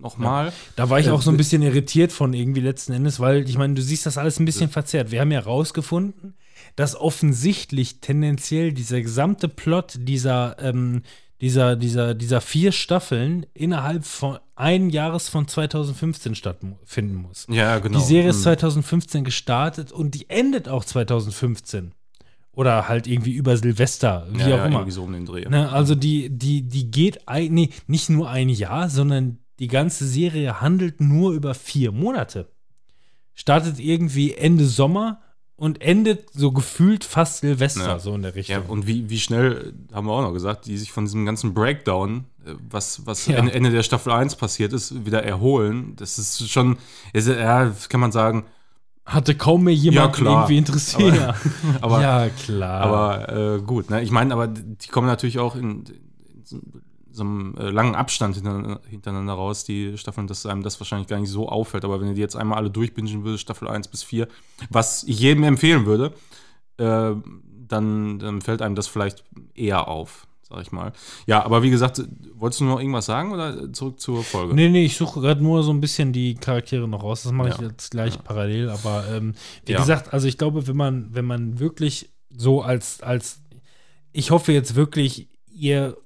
nochmal. 0.00 0.52
Da 0.76 0.90
war 0.90 1.00
ich 1.00 1.06
Äh, 1.06 1.10
auch 1.10 1.22
so 1.22 1.30
ein 1.30 1.36
bisschen 1.36 1.62
irritiert 1.62 2.12
von 2.12 2.34
irgendwie 2.34 2.60
letzten 2.60 2.92
Endes, 2.92 3.20
weil 3.20 3.48
ich 3.48 3.56
meine, 3.56 3.74
du 3.74 3.82
siehst 3.82 4.06
das 4.06 4.18
alles 4.18 4.38
ein 4.38 4.44
bisschen 4.44 4.68
verzerrt. 4.68 5.10
Wir 5.10 5.20
haben 5.20 5.32
ja 5.32 5.40
rausgefunden, 5.40 6.34
dass 6.76 6.96
offensichtlich 6.96 8.00
tendenziell 8.00 8.72
dieser 8.72 9.00
gesamte 9.00 9.48
Plot 9.48 9.94
dieser, 10.00 10.56
ähm, 10.60 11.02
dieser, 11.44 11.76
dieser, 11.76 12.14
dieser 12.14 12.40
vier 12.40 12.72
Staffeln 12.72 13.44
innerhalb 13.52 14.06
von 14.06 14.38
ein 14.56 14.88
Jahres 14.88 15.28
von 15.28 15.46
2015 15.46 16.34
stattfinden 16.34 17.16
muss. 17.16 17.46
Ja, 17.50 17.80
genau. 17.80 17.98
Die 17.98 18.04
Serie 18.04 18.30
ist 18.30 18.38
Mhm. 18.38 18.42
2015 18.44 19.24
gestartet 19.24 19.92
und 19.92 20.14
die 20.14 20.30
endet 20.30 20.70
auch 20.70 20.86
2015. 20.86 21.92
Oder 22.52 22.88
halt 22.88 23.06
irgendwie 23.06 23.32
über 23.32 23.58
Silvester, 23.58 24.26
wie 24.30 24.38
ja, 24.38 24.46
auch 24.46 24.48
ja, 24.48 24.64
immer. 24.64 24.76
irgendwie 24.76 24.92
so 24.92 25.02
um 25.02 25.12
den 25.12 25.26
Dreh. 25.26 25.46
Ne, 25.46 25.70
also 25.70 25.94
die, 25.94 26.30
die, 26.30 26.62
die 26.62 26.90
geht 26.90 27.28
ein, 27.28 27.52
nee, 27.52 27.68
nicht 27.88 28.08
nur 28.08 28.30
ein 28.30 28.48
Jahr, 28.48 28.88
sondern 28.88 29.36
die 29.58 29.68
ganze 29.68 30.06
Serie 30.06 30.62
handelt 30.62 30.98
nur 30.98 31.32
über 31.32 31.52
vier 31.52 31.92
Monate. 31.92 32.48
Startet 33.34 33.78
irgendwie 33.80 34.32
Ende 34.32 34.64
Sommer 34.64 35.20
und 35.56 35.80
endet 35.80 36.30
so 36.32 36.50
gefühlt 36.52 37.04
fast 37.04 37.38
Silvester, 37.40 37.86
Ja. 37.86 37.98
so 37.98 38.14
in 38.14 38.22
der 38.22 38.34
Richtung. 38.34 38.56
Ja, 38.56 38.62
und 38.68 38.86
wie, 38.86 39.08
wie 39.08 39.18
schnell, 39.20 39.74
äh, 39.90 39.94
haben 39.94 40.06
wir 40.06 40.12
auch 40.12 40.22
noch 40.22 40.32
gesagt, 40.32 40.66
die 40.66 40.76
sich 40.76 40.90
von 40.92 41.04
diesem 41.04 41.24
ganzen 41.24 41.54
Breakdown, 41.54 42.24
äh, 42.44 42.50
was, 42.70 43.06
was 43.06 43.26
Ja. 43.26 43.36
Ende, 43.36 43.70
der 43.70 43.82
Staffel 43.84 44.12
1 44.12 44.34
passiert 44.36 44.72
ist, 44.72 45.06
wieder 45.06 45.22
erholen. 45.22 45.94
Das 45.96 46.18
ist 46.18 46.50
schon, 46.50 46.76
ist, 47.12 47.28
ja, 47.28 47.72
kann 47.88 48.00
man 48.00 48.10
sagen, 48.12 48.44
Hatte 49.06 49.34
kaum 49.34 49.64
mehr 49.64 49.74
jemand 49.74 50.18
Ja, 50.18 50.24
irgendwie 50.32 50.56
interessiert. 50.58 51.34
aber, 51.82 52.00
ja, 52.02 52.28
klar. 52.30 52.80
aber 52.80 53.56
äh, 53.56 53.60
gut, 53.60 53.90
ne? 53.90 54.02
ich 54.02 54.10
meine, 54.10 54.32
aber 54.34 54.48
die 54.48 54.88
kommen 54.88 55.06
natürlich 55.06 55.38
auch 55.38 55.54
in, 55.56 55.84
in 56.50 56.82
so, 57.14 57.22
einem 57.22 57.54
äh, 57.56 57.70
langen 57.70 57.94
Abstand 57.94 58.34
hintereinander, 58.34 58.80
hintereinander 58.88 59.32
raus, 59.34 59.64
die 59.64 59.96
Staffeln, 59.96 60.26
dass 60.26 60.44
einem 60.46 60.62
das 60.62 60.80
wahrscheinlich 60.80 61.08
gar 61.08 61.20
nicht 61.20 61.30
so 61.30 61.48
auffällt. 61.48 61.84
Aber 61.84 62.00
wenn 62.00 62.08
ihr 62.08 62.14
die 62.14 62.20
jetzt 62.20 62.36
einmal 62.36 62.58
alle 62.58 62.70
durchbingen 62.70 63.24
würdet, 63.24 63.40
Staffel 63.40 63.68
1 63.68 63.88
bis 63.88 64.02
4, 64.02 64.26
was 64.70 65.04
ich 65.04 65.18
jedem 65.20 65.44
empfehlen 65.44 65.86
würde, 65.86 66.12
äh, 66.78 67.12
dann, 67.68 68.18
dann 68.18 68.40
fällt 68.42 68.62
einem 68.62 68.74
das 68.74 68.86
vielleicht 68.88 69.24
eher 69.54 69.88
auf, 69.88 70.26
sag 70.42 70.60
ich 70.62 70.72
mal. 70.72 70.92
Ja, 71.26 71.44
aber 71.44 71.62
wie 71.62 71.70
gesagt, 71.70 72.02
wolltest 72.34 72.60
du 72.60 72.64
noch 72.64 72.78
irgendwas 72.78 73.06
sagen 73.06 73.32
oder 73.32 73.72
zurück 73.72 74.00
zur 74.00 74.22
Folge? 74.24 74.54
Nee, 74.54 74.68
nee, 74.68 74.84
ich 74.84 74.96
suche 74.96 75.20
gerade 75.20 75.42
nur 75.42 75.62
so 75.62 75.72
ein 75.72 75.80
bisschen 75.80 76.12
die 76.12 76.34
Charaktere 76.34 76.86
noch 76.88 77.02
raus. 77.02 77.22
Das 77.22 77.32
mache 77.32 77.50
ich 77.50 77.58
Ja. 77.58 77.68
jetzt 77.68 77.90
gleich 77.92 78.22
parallel. 78.22 78.70
Aber 78.70 79.04
ähm, 79.08 79.34
wie 79.66 79.72
Ja. 79.72 79.78
gesagt, 79.80 80.12
also 80.12 80.26
ich 80.28 80.36
glaube, 80.36 80.66
wenn 80.66 80.76
man, 80.76 81.08
wenn 81.14 81.24
man 81.24 81.58
wirklich 81.58 82.10
so 82.36 82.60
als, 82.62 83.02
als, 83.02 83.40
ich 84.12 84.30
hoffe 84.30 84.52
jetzt 84.52 84.74
wirklich, 84.74 85.28
ihr, 85.52 85.96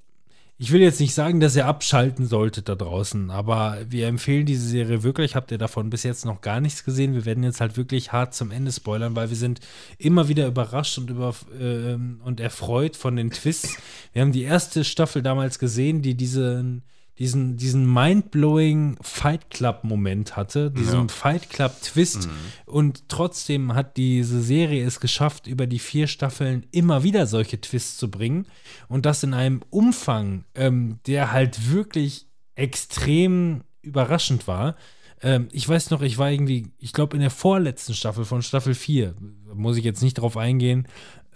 ich 0.61 0.73
will 0.73 0.81
jetzt 0.81 0.99
nicht 0.99 1.15
sagen, 1.15 1.39
dass 1.39 1.55
ihr 1.55 1.67
abschalten 1.67 2.27
solltet 2.27 2.69
da 2.69 2.75
draußen, 2.75 3.31
aber 3.31 3.79
wir 3.89 4.09
empfehlen 4.09 4.45
diese 4.45 4.67
Serie 4.67 5.05
wirklich. 5.05 5.37
Habt 5.37 5.53
ihr 5.53 5.59
davon 5.59 5.89
bis 5.89 6.03
jetzt 6.03 6.25
noch 6.25 6.41
gar 6.41 6.61
nichts 6.61 6.85
gesehen? 6.85 7.15
Wir 7.15 7.25
werden 7.25 7.45
jetzt 7.45 7.61
halt 7.61 7.77
wirklich 7.77 8.11
hart 8.11 8.35
zum 8.35 8.51
Ende 8.51 8.73
spoilern, 8.73 9.15
weil 9.15 9.29
wir 9.31 9.37
sind 9.37 9.61
immer 9.99 10.27
wieder 10.27 10.49
überrascht 10.49 10.99
und, 10.99 11.11
über, 11.11 11.33
ähm, 11.61 12.21
und 12.25 12.41
erfreut 12.41 12.97
von 12.97 13.15
den 13.15 13.31
Twists. 13.31 13.77
Wir 14.13 14.23
haben 14.23 14.33
die 14.33 14.43
erste 14.43 14.83
Staffel 14.83 15.23
damals 15.23 15.61
gesehen, 15.61 16.03
die 16.03 16.17
diesen, 16.17 16.83
diesen, 17.19 17.57
diesen 17.57 17.93
mind-blowing 17.93 18.97
Fight 19.01 19.51
Club-Moment 19.51 20.37
hatte, 20.37 20.71
diesen 20.71 21.01
Ja. 21.01 21.09
Fight 21.09 21.51
Club-Twist. 21.51 22.29
Und 22.65 23.09
trotzdem 23.09 23.75
hat 23.75 23.97
diese 23.97 24.41
Serie 24.41 24.85
es 24.87 25.01
geschafft, 25.01 25.47
über 25.47 25.67
die 25.67 25.81
vier 25.81 26.07
Staffeln 26.07 26.67
immer 26.71 27.03
wieder 27.03 27.27
solche 27.27 27.61
Twists 27.61 27.97
zu 27.97 28.11
bringen. 28.11 28.47
Und 28.89 29.05
das 29.07 29.23
in 29.23 29.35
einem 29.35 29.63
Umfang, 29.71 30.45
ähm, 30.55 30.99
der 31.07 31.33
halt 31.33 31.73
wirklich 31.73 32.27
extrem 32.55 33.63
überraschend 33.83 34.47
war. 34.47 34.77
Ähm, 35.21 35.49
ich 35.51 35.69
weiß 35.69 35.91
noch, 35.91 36.03
ich 36.03 36.19
war 36.19 36.31
irgendwie, 36.31 36.69
ich 36.79 36.93
glaube, 36.93 37.17
in 37.17 37.21
der 37.21 37.31
vorletzten 37.31 37.95
Staffel 37.95 38.25
von 38.25 38.43
Staffel 38.43 38.75
4, 38.75 39.15
muss 39.55 39.77
ich 39.77 39.85
jetzt 39.85 40.03
nicht 40.03 40.15
drauf 40.15 40.37
eingehen. 40.37 40.87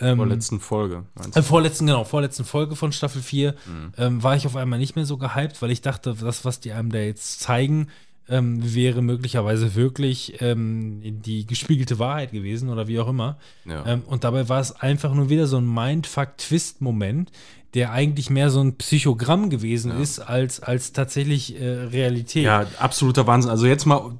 Ähm, 0.02 0.16
Vor 0.18 0.26
letzten 0.26 0.60
Folge. 0.60 1.05
äh, 1.34 1.42
vorletzten, 1.42 1.86
genau, 1.86 2.05
vorletzten 2.05 2.44
Folge 2.44 2.76
von 2.76 2.92
Staffel 2.92 3.22
4 3.22 3.52
Mhm. 3.52 3.92
ähm, 3.97 4.22
war 4.22 4.36
ich 4.36 4.47
auf 4.47 4.56
einmal 4.56 4.78
nicht 4.78 4.97
mehr 4.97 5.06
so 5.06 5.16
gehypt, 5.16 5.62
weil 5.62 5.70
ich 5.70 5.81
dachte, 5.81 6.14
das, 6.20 6.44
was 6.44 6.60
die 6.60 6.72
einem 6.72 6.90
da 6.90 6.98
jetzt 6.98 7.40
zeigen, 7.40 7.89
ähm, 8.28 8.74
wäre 8.74 9.02
möglicherweise 9.02 9.74
wirklich 9.74 10.40
ähm, 10.40 11.00
die 11.24 11.44
gespiegelte 11.47 11.98
Wahrheit 11.98 12.31
gewesen 12.32 12.68
oder 12.68 12.86
wie 12.89 13.00
auch 13.00 13.08
immer. 13.08 13.36
Ja. 13.64 13.84
Ähm, 13.86 14.02
und 14.06 14.24
dabei 14.24 14.48
war 14.48 14.60
es 14.60 14.72
einfach 14.72 15.12
nur 15.14 15.28
wieder 15.28 15.47
so 15.47 15.58
ein 15.58 15.66
Mindfuck-Twist-Moment, 15.72 17.31
der 17.74 17.92
eigentlich 17.92 18.31
mehr 18.31 18.50
so 18.50 18.60
ein 18.60 18.76
Psychogramm 18.76 19.50
gewesen 19.50 19.92
ist, 20.00 20.18
als, 20.18 20.60
als 20.60 20.92
tatsächlich 20.92 21.60
äh, 21.60 21.66
Realität. 21.66 22.44
Ja, 22.44 22.66
absoluter 22.78 23.26
Wahnsinn. 23.26 23.50
Also 23.50 23.66
jetzt 23.66 23.86
mal 23.86 24.12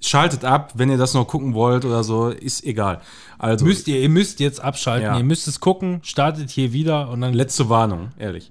schaltet 0.00 0.44
ab, 0.44 0.72
wenn 0.74 0.90
ihr 0.90 0.96
das 0.98 1.14
noch 1.14 1.26
gucken 1.26 1.54
wollt 1.54 1.84
oder 1.84 2.02
so, 2.04 2.28
ist 2.28 2.64
egal. 2.64 3.00
Also 3.38 3.64
Müsst 3.64 3.86
ihr, 3.88 4.00
ihr 4.00 4.08
müsst 4.08 4.40
jetzt 4.40 4.60
abschalten, 4.62 5.06
Ja. 5.06 5.18
ihr 5.18 5.24
müsst 5.24 5.46
es 5.48 5.60
gucken, 5.60 6.00
startet 6.02 6.50
hier 6.50 6.72
wieder 6.72 7.08
und 7.10 7.20
dann 7.20 7.34
letzte 7.34 7.68
Warnung, 7.68 8.10
ehrlich. 8.18 8.50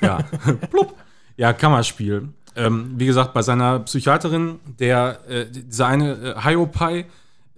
Ja, 0.00 0.18
plupp. 0.70 0.94
Ja, 1.36 1.52
Kammerspiel. 1.52 2.28
Ähm, 2.56 2.94
wie 2.96 3.06
gesagt, 3.06 3.32
bei 3.32 3.42
seiner 3.42 3.80
Psychiaterin, 3.80 4.58
der, 4.78 5.20
äh, 5.28 5.46
dieser 5.50 5.86
eine 5.86 6.34
äh, 6.36 6.40
Hiopai, 6.42 7.06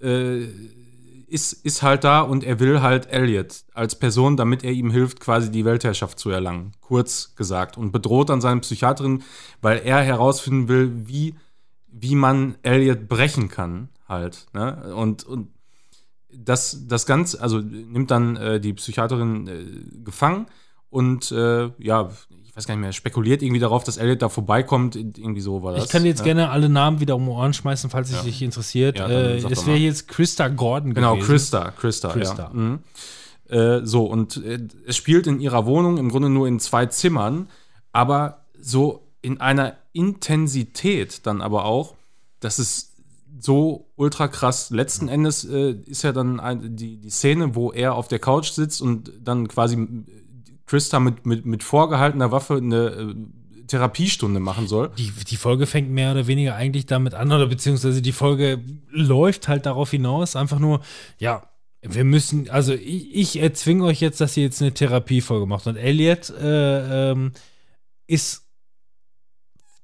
äh, 0.02 0.42
ist, 1.32 1.52
ist 1.52 1.82
halt 1.82 2.04
da 2.04 2.20
und 2.20 2.44
er 2.44 2.60
will 2.60 2.82
halt 2.82 3.10
Elliot 3.10 3.64
als 3.72 3.98
Person, 3.98 4.36
damit 4.36 4.62
er 4.62 4.72
ihm 4.72 4.90
hilft, 4.90 5.18
quasi 5.18 5.50
die 5.50 5.64
Weltherrschaft 5.64 6.18
zu 6.18 6.28
erlangen. 6.30 6.72
Kurz 6.80 7.34
gesagt. 7.36 7.78
Und 7.78 7.90
bedroht 7.90 8.28
dann 8.28 8.42
seine 8.42 8.60
Psychiaterin, 8.60 9.22
weil 9.62 9.78
er 9.78 10.02
herausfinden 10.02 10.68
will, 10.68 10.92
wie, 11.06 11.34
wie 11.88 12.14
man 12.14 12.56
Elliot 12.62 13.08
brechen 13.08 13.48
kann, 13.48 13.88
halt. 14.06 14.46
Ne? 14.52 14.94
Und, 14.94 15.24
und 15.24 15.48
das, 16.30 16.86
das 16.86 17.06
Ganze, 17.06 17.40
also 17.40 17.60
nimmt 17.60 18.10
dann 18.10 18.36
äh, 18.36 18.60
die 18.60 18.74
Psychiaterin 18.74 19.48
äh, 19.48 20.04
gefangen 20.04 20.46
und 20.90 21.32
äh, 21.32 21.70
ja, 21.78 22.10
ich 22.52 22.56
weiß 22.58 22.66
gar 22.66 22.74
nicht 22.74 22.82
mehr, 22.82 22.92
spekuliert 22.92 23.40
irgendwie 23.40 23.60
darauf, 23.60 23.82
dass 23.82 23.96
Elliot 23.96 24.20
da 24.20 24.28
vorbeikommt. 24.28 24.94
Irgendwie 24.94 25.40
so 25.40 25.62
war 25.62 25.72
das. 25.72 25.86
Ich 25.86 25.90
kann 25.90 26.02
dir 26.02 26.10
jetzt 26.10 26.18
ja. 26.18 26.26
gerne 26.26 26.50
alle 26.50 26.68
Namen 26.68 27.00
wieder 27.00 27.16
um 27.16 27.24
die 27.24 27.30
Ohren 27.30 27.54
schmeißen, 27.54 27.88
falls 27.88 28.12
es 28.12 28.24
dich 28.24 28.42
interessiert. 28.42 28.98
Ja, 28.98 29.08
äh, 29.08 29.38
es 29.38 29.66
wäre 29.66 29.78
jetzt 29.78 30.06
Christa 30.06 30.48
Gordon 30.48 30.92
Genau, 30.92 31.14
gewesen. 31.14 31.28
Christa, 31.28 31.70
Christa, 31.70 32.12
Christa. 32.12 32.42
ja. 32.42 32.50
Mhm. 32.52 32.80
Äh, 33.48 33.86
so, 33.86 34.04
und 34.04 34.36
äh, 34.44 34.58
es 34.86 34.96
spielt 34.96 35.26
in 35.26 35.40
ihrer 35.40 35.64
Wohnung 35.64 35.96
im 35.96 36.10
Grunde 36.10 36.28
nur 36.28 36.46
in 36.46 36.60
zwei 36.60 36.84
Zimmern, 36.84 37.48
aber 37.90 38.44
so 38.60 39.08
in 39.22 39.40
einer 39.40 39.78
Intensität 39.94 41.26
dann 41.26 41.40
aber 41.40 41.64
auch, 41.64 41.94
dass 42.40 42.58
es 42.58 42.92
so 43.40 43.86
ultra 43.96 44.28
krass. 44.28 44.68
Letzten 44.68 45.08
Endes 45.08 45.46
äh, 45.46 45.70
ist 45.86 46.02
ja 46.02 46.12
dann 46.12 46.38
ein, 46.38 46.76
die, 46.76 46.98
die 46.98 47.10
Szene, 47.10 47.54
wo 47.54 47.72
er 47.72 47.94
auf 47.94 48.08
der 48.08 48.18
Couch 48.18 48.50
sitzt 48.50 48.82
und 48.82 49.10
dann 49.22 49.48
quasi 49.48 49.88
Trista 50.72 51.00
mit, 51.00 51.26
mit, 51.26 51.44
mit 51.44 51.62
vorgehaltener 51.62 52.32
Waffe 52.32 52.54
eine 52.54 52.86
äh, 52.86 53.14
Therapiestunde 53.66 54.40
machen 54.40 54.66
soll. 54.68 54.90
Die, 54.96 55.10
die 55.10 55.36
Folge 55.36 55.66
fängt 55.66 55.90
mehr 55.90 56.12
oder 56.12 56.26
weniger 56.26 56.54
eigentlich 56.54 56.86
damit 56.86 57.12
an, 57.12 57.30
oder 57.30 57.46
beziehungsweise 57.46 58.00
die 58.00 58.12
Folge 58.12 58.64
läuft 58.90 59.48
halt 59.48 59.66
darauf 59.66 59.90
hinaus, 59.90 60.34
einfach 60.34 60.58
nur, 60.58 60.80
ja, 61.18 61.46
wir 61.82 62.04
müssen, 62.04 62.48
also 62.48 62.72
ich, 62.72 63.14
ich 63.14 63.38
erzwinge 63.38 63.84
euch 63.84 64.00
jetzt, 64.00 64.22
dass 64.22 64.34
ihr 64.38 64.44
jetzt 64.44 64.62
eine 64.62 64.72
Therapiefolge 64.72 65.44
macht. 65.44 65.66
Und 65.66 65.76
Elliot 65.76 66.30
äh, 66.30 67.10
ähm, 67.10 67.32
ist 68.06 68.46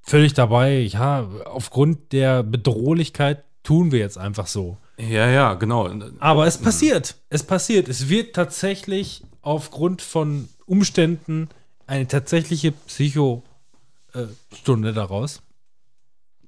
völlig 0.01 0.33
dabei, 0.33 0.79
ja, 0.79 1.29
aufgrund 1.45 2.13
der 2.13 2.43
Bedrohlichkeit 2.45 3.45
tun 3.63 3.93
wir 3.93 3.99
jetzt 3.99 4.17
einfach 4.17 4.47
so. 4.47 4.79
Ja, 4.97 5.29
ja, 5.29 5.53
genau. 5.53 5.91
Aber 6.19 6.47
es 6.47 6.57
passiert. 6.57 7.17
Es 7.29 7.43
passiert. 7.43 7.89
Es 7.89 8.09
wird 8.09 8.35
tatsächlich 8.35 9.23
aufgrund 9.43 10.01
von 10.01 10.49
Umständen 10.69 11.49
eine 11.87 12.07
tatsächliche 12.07 12.73
Psycho-Stunde 12.73 14.93
daraus. 14.93 15.41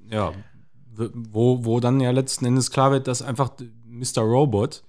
Ja, 0.08 0.34
wo, 0.94 1.65
wo 1.65 1.81
dann 1.81 1.99
ja 2.00 2.10
letzten 2.10 2.44
Endes 2.44 2.70
klar 2.70 2.92
wird, 2.92 3.08
dass 3.08 3.23
einfach 3.23 3.52
Mr. 3.86 4.20
Robot 4.23 4.84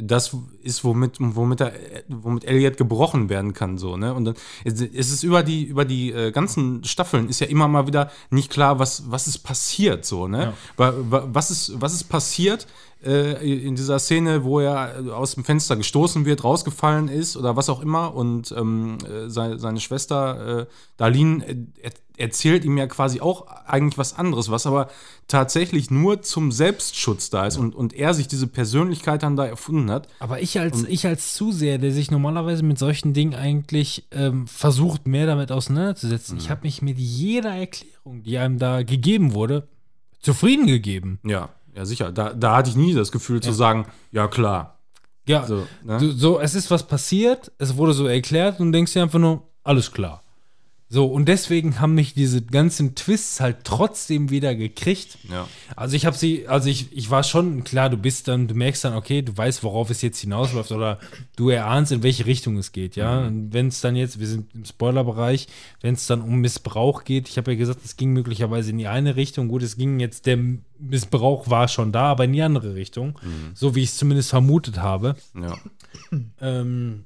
das 0.00 0.36
ist, 0.62 0.84
womit, 0.84 1.16
womit, 1.18 1.60
er, 1.60 1.72
womit 2.08 2.44
Elliot 2.44 2.76
gebrochen 2.76 3.28
werden 3.28 3.52
kann, 3.52 3.78
so, 3.78 3.96
ne? 3.96 4.14
Und 4.14 4.24
dann 4.26 4.34
es 4.64 4.80
es 4.80 5.10
ist 5.12 5.22
über 5.24 5.42
die, 5.42 5.64
über 5.64 5.84
die 5.84 6.12
äh, 6.12 6.30
ganzen 6.30 6.84
Staffeln 6.84 7.28
ist 7.28 7.40
ja 7.40 7.46
immer 7.48 7.68
mal 7.68 7.86
wieder 7.86 8.10
nicht 8.30 8.50
klar, 8.50 8.78
was, 8.78 9.10
was 9.10 9.26
ist 9.26 9.38
passiert, 9.38 10.04
so, 10.04 10.28
ne? 10.28 10.38
Wa- 10.76 11.28
Was 11.32 11.50
ist, 11.50 11.80
was 11.80 11.94
ist 11.94 12.04
passiert 12.04 12.66
äh, 13.04 13.66
in 13.66 13.74
dieser 13.76 13.98
Szene, 13.98 14.44
wo 14.44 14.60
er 14.60 15.04
äh, 15.04 15.10
aus 15.10 15.34
dem 15.34 15.44
Fenster 15.44 15.76
gestoßen 15.76 16.24
wird, 16.24 16.44
rausgefallen 16.44 17.08
ist 17.08 17.36
oder 17.36 17.56
was 17.56 17.68
auch 17.68 17.80
immer 17.82 18.14
und 18.14 18.52
ähm, 18.56 18.98
äh, 19.04 19.28
seine, 19.28 19.58
seine 19.58 19.80
Schwester 19.80 20.60
äh, 20.60 20.66
Darlene 20.96 21.44
äh, 21.82 21.90
erzählt 22.18 22.64
ihm 22.64 22.76
ja 22.76 22.86
quasi 22.86 23.20
auch 23.20 23.46
eigentlich 23.66 23.98
was 23.98 24.16
anderes, 24.18 24.50
was 24.50 24.66
aber 24.66 24.88
tatsächlich 25.28 25.90
nur 25.90 26.22
zum 26.22 26.52
Selbstschutz 26.52 27.30
da 27.30 27.46
ist 27.46 27.56
und, 27.56 27.74
und 27.74 27.92
er 27.94 28.14
sich 28.14 28.28
diese 28.28 28.46
Persönlichkeit 28.46 29.22
dann 29.22 29.36
da 29.36 29.46
erfunden 29.46 29.90
hat. 29.90 30.08
Aber 30.18 30.40
ich 30.40 30.58
als, 30.58 30.84
ich 30.84 31.06
als 31.06 31.34
Zuseher, 31.34 31.78
der 31.78 31.92
sich 31.92 32.10
normalerweise 32.10 32.62
mit 32.62 32.78
solchen 32.78 33.12
Dingen 33.12 33.34
eigentlich 33.34 34.06
ähm, 34.10 34.46
versucht, 34.46 35.06
mehr 35.06 35.26
damit 35.26 35.52
auseinanderzusetzen, 35.52 36.38
ich 36.38 36.50
habe 36.50 36.62
mich 36.62 36.82
mit 36.82 36.98
jeder 36.98 37.54
Erklärung, 37.54 38.22
die 38.22 38.38
einem 38.38 38.58
da 38.58 38.82
gegeben 38.82 39.34
wurde, 39.34 39.68
zufrieden 40.20 40.66
gegeben. 40.66 41.20
Ja, 41.24 41.50
ja, 41.74 41.84
sicher. 41.84 42.10
Da, 42.10 42.34
da 42.34 42.56
hatte 42.56 42.70
ich 42.70 42.76
nie 42.76 42.94
das 42.94 43.12
Gefühl 43.12 43.40
zu 43.40 43.52
sagen, 43.52 43.86
ja 44.10 44.26
klar. 44.26 44.78
Ja, 45.28 45.46
So, 45.46 45.66
ne? 45.84 46.00
so, 46.16 46.40
es 46.40 46.54
ist 46.54 46.70
was 46.70 46.86
passiert, 46.86 47.52
es 47.58 47.76
wurde 47.76 47.92
so 47.92 48.06
erklärt 48.06 48.60
und 48.60 48.72
denkst 48.72 48.94
dir 48.94 49.02
einfach 49.02 49.18
nur, 49.18 49.42
alles 49.62 49.92
klar. 49.92 50.22
So, 50.90 51.04
und 51.04 51.26
deswegen 51.26 51.80
haben 51.80 51.94
mich 51.94 52.14
diese 52.14 52.40
ganzen 52.40 52.94
Twists 52.94 53.40
halt 53.40 53.58
trotzdem 53.64 54.30
wieder 54.30 54.54
gekriegt. 54.54 55.18
Ja. 55.30 55.46
Also 55.76 55.96
ich 55.96 56.06
habe 56.06 56.16
sie, 56.16 56.48
also 56.48 56.70
ich, 56.70 56.96
ich 56.96 57.10
war 57.10 57.24
schon, 57.24 57.62
klar, 57.62 57.90
du 57.90 57.98
bist 57.98 58.26
dann, 58.26 58.48
du 58.48 58.54
merkst 58.54 58.84
dann, 58.84 58.94
okay, 58.94 59.20
du 59.20 59.36
weißt, 59.36 59.62
worauf 59.62 59.90
es 59.90 60.00
jetzt 60.00 60.18
hinausläuft 60.20 60.72
oder 60.72 60.98
du 61.36 61.50
erahnst, 61.50 61.92
in 61.92 62.02
welche 62.02 62.24
Richtung 62.24 62.56
es 62.56 62.72
geht, 62.72 62.96
ja. 62.96 63.26
Und 63.26 63.52
Wenn 63.52 63.68
es 63.68 63.82
dann 63.82 63.96
jetzt, 63.96 64.18
wir 64.18 64.26
sind 64.26 64.54
im 64.54 64.64
Spoilerbereich, 64.64 65.48
wenn 65.82 65.92
es 65.92 66.06
dann 66.06 66.22
um 66.22 66.36
Missbrauch 66.36 67.04
geht, 67.04 67.28
ich 67.28 67.36
habe 67.36 67.52
ja 67.52 67.58
gesagt, 67.58 67.80
es 67.84 67.98
ging 67.98 68.14
möglicherweise 68.14 68.70
in 68.70 68.78
die 68.78 68.86
eine 68.86 69.16
Richtung, 69.16 69.48
gut, 69.48 69.62
es 69.62 69.76
ging 69.76 70.00
jetzt, 70.00 70.24
der 70.24 70.38
Missbrauch 70.78 71.50
war 71.50 71.68
schon 71.68 71.92
da, 71.92 72.04
aber 72.04 72.24
in 72.24 72.32
die 72.32 72.42
andere 72.42 72.74
Richtung, 72.74 73.18
so 73.52 73.74
wie 73.74 73.82
ich 73.82 73.90
es 73.90 73.98
zumindest 73.98 74.30
vermutet 74.30 74.78
habe. 74.78 75.16
Ja. 75.34 75.58
Ähm, 76.40 77.04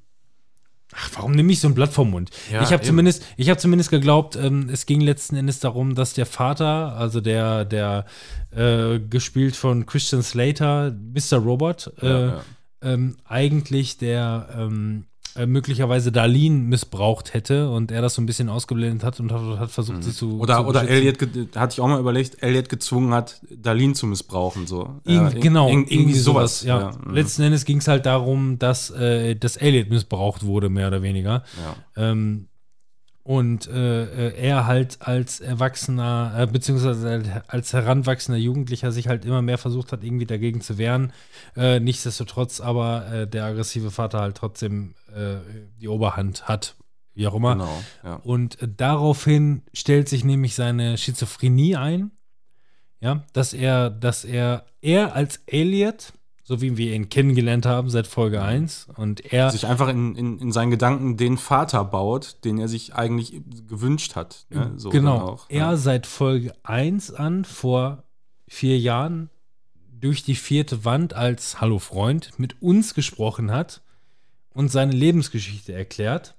ach, 0.94 1.10
warum 1.14 1.32
nehme 1.32 1.52
ich 1.52 1.60
so 1.60 1.68
ein 1.68 1.74
Blatt 1.74 1.92
vom 1.92 2.10
Mund? 2.10 2.30
Ja, 2.50 2.62
ich 2.62 2.72
habe 2.72 2.82
zumindest, 2.82 3.24
ich 3.36 3.48
habe 3.48 3.58
zumindest 3.58 3.90
geglaubt, 3.90 4.36
ähm, 4.36 4.68
es 4.70 4.86
ging 4.86 5.00
letzten 5.00 5.36
Endes 5.36 5.60
darum, 5.60 5.94
dass 5.94 6.14
der 6.14 6.26
Vater, 6.26 6.96
also 6.96 7.20
der, 7.20 7.64
der 7.64 8.04
äh, 8.50 8.98
gespielt 8.98 9.56
von 9.56 9.86
Christian 9.86 10.22
Slater, 10.22 10.92
Mr. 10.92 11.38
Robot, 11.38 11.92
äh, 12.00 12.06
Ja, 12.06 12.26
ja. 12.26 12.42
Ähm, 12.84 13.16
eigentlich 13.24 13.96
der 13.98 14.48
ähm, 14.58 15.04
äh, 15.36 15.46
möglicherweise 15.46 16.12
Darlene 16.12 16.56
missbraucht 16.58 17.34
hätte 17.34 17.70
und 17.70 17.90
er 17.90 18.02
das 18.02 18.14
so 18.14 18.22
ein 18.22 18.26
bisschen 18.26 18.48
ausgeblendet 18.48 19.02
hat 19.04 19.18
und 19.20 19.32
hat, 19.32 19.58
hat 19.58 19.70
versucht, 19.70 20.02
sie 20.04 20.12
zu 20.12 20.26
Mhm. 20.26 20.40
Oder, 20.40 20.56
zu 20.58 20.66
oder. 20.66 20.88
Elliot, 20.88 21.18
hatte 21.56 21.74
ich 21.74 21.80
auch 21.80 21.88
mal 21.88 22.00
überlegt, 22.00 22.42
Elliot 22.42 22.68
gezwungen 22.68 23.14
hat, 23.14 23.40
Darlene 23.50 23.94
zu 23.94 24.06
missbrauchen, 24.06 24.66
so. 24.66 25.00
Irgend, 25.04 25.34
Ja, 25.34 25.40
genau, 25.40 25.68
irg- 25.68 25.90
irgendwie 25.90 26.14
sowas. 26.14 26.62
Ja. 26.64 26.92
mhm. 27.04 27.14
Letzten 27.14 27.42
Endes 27.42 27.64
ging 27.64 27.78
es 27.78 27.88
halt 27.88 28.04
darum, 28.06 28.58
dass 28.58 28.90
äh, 28.90 29.34
das 29.34 29.56
Elliot 29.56 29.88
missbraucht 29.90 30.44
wurde, 30.44 30.68
mehr 30.68 30.88
oder 30.88 31.02
weniger. 31.02 31.44
Ja. 31.96 32.10
Ähm, 32.10 32.48
und 33.24 33.68
äh, 33.68 34.30
äh, 34.30 34.36
er 34.36 34.66
halt 34.66 34.98
als 35.00 35.40
Erwachsener, 35.40 36.34
äh, 36.36 36.46
beziehungsweise 36.46 37.42
als 37.46 37.72
heranwachsender 37.72 38.38
Jugendlicher 38.38 38.90
sich 38.90 39.06
halt 39.06 39.24
immer 39.24 39.42
mehr 39.42 39.58
versucht 39.58 39.92
hat, 39.92 40.02
irgendwie 40.02 40.26
dagegen 40.26 40.60
zu 40.60 40.76
wehren. 40.76 41.12
Äh, 41.56 41.78
nichtsdestotrotz 41.78 42.60
aber 42.60 43.06
äh, 43.12 43.26
der 43.28 43.44
aggressive 43.44 43.90
Vater 43.92 44.20
halt 44.20 44.36
trotzdem 44.36 44.94
äh, 45.14 45.36
die 45.80 45.88
Oberhand 45.88 46.48
hat, 46.48 46.74
wie 47.14 47.26
auch 47.28 47.34
immer. 47.34 47.52
Genau, 47.52 47.82
ja. 48.02 48.16
Und 48.16 48.58
daraufhin 48.76 49.62
stellt 49.72 50.08
sich 50.08 50.24
nämlich 50.24 50.54
seine 50.54 50.98
Schizophrenie 50.98 51.76
ein. 51.76 52.10
Ja, 53.00 53.24
dass 53.32 53.52
er, 53.52 53.90
dass 53.90 54.24
er, 54.24 54.64
er 54.80 55.16
als 55.16 55.40
Elliot, 55.46 56.12
so 56.44 56.60
wie 56.60 56.76
wir 56.76 56.94
ihn 56.94 57.08
kennengelernt 57.08 57.66
haben 57.66 57.88
seit 57.88 58.06
Folge 58.06 58.42
1, 58.42 58.88
und 58.96 59.32
er 59.32 59.50
sich 59.50 59.66
einfach 59.66 59.88
in, 59.88 60.16
in, 60.16 60.38
in 60.38 60.52
seinen 60.52 60.70
Gedanken 60.70 61.16
den 61.16 61.38
Vater 61.38 61.84
baut, 61.84 62.44
den 62.44 62.58
er 62.58 62.68
sich 62.68 62.94
eigentlich 62.94 63.42
gewünscht 63.68 64.16
hat. 64.16 64.46
Ne? 64.50 64.72
So 64.76 64.90
genau, 64.90 65.18
auch, 65.18 65.46
er 65.48 65.58
ja. 65.58 65.76
seit 65.76 66.06
Folge 66.06 66.52
1 66.64 67.14
an, 67.14 67.44
vor 67.44 68.02
vier 68.48 68.78
Jahren, 68.78 69.30
durch 70.02 70.24
die 70.24 70.34
vierte 70.34 70.84
Wand 70.84 71.14
als 71.14 71.60
Hallo 71.60 71.78
Freund 71.78 72.30
mit 72.36 72.60
uns 72.60 72.94
gesprochen 72.94 73.52
hat 73.52 73.82
und 74.52 74.70
seine 74.70 74.92
Lebensgeschichte 74.92 75.72
erklärt, 75.72 76.34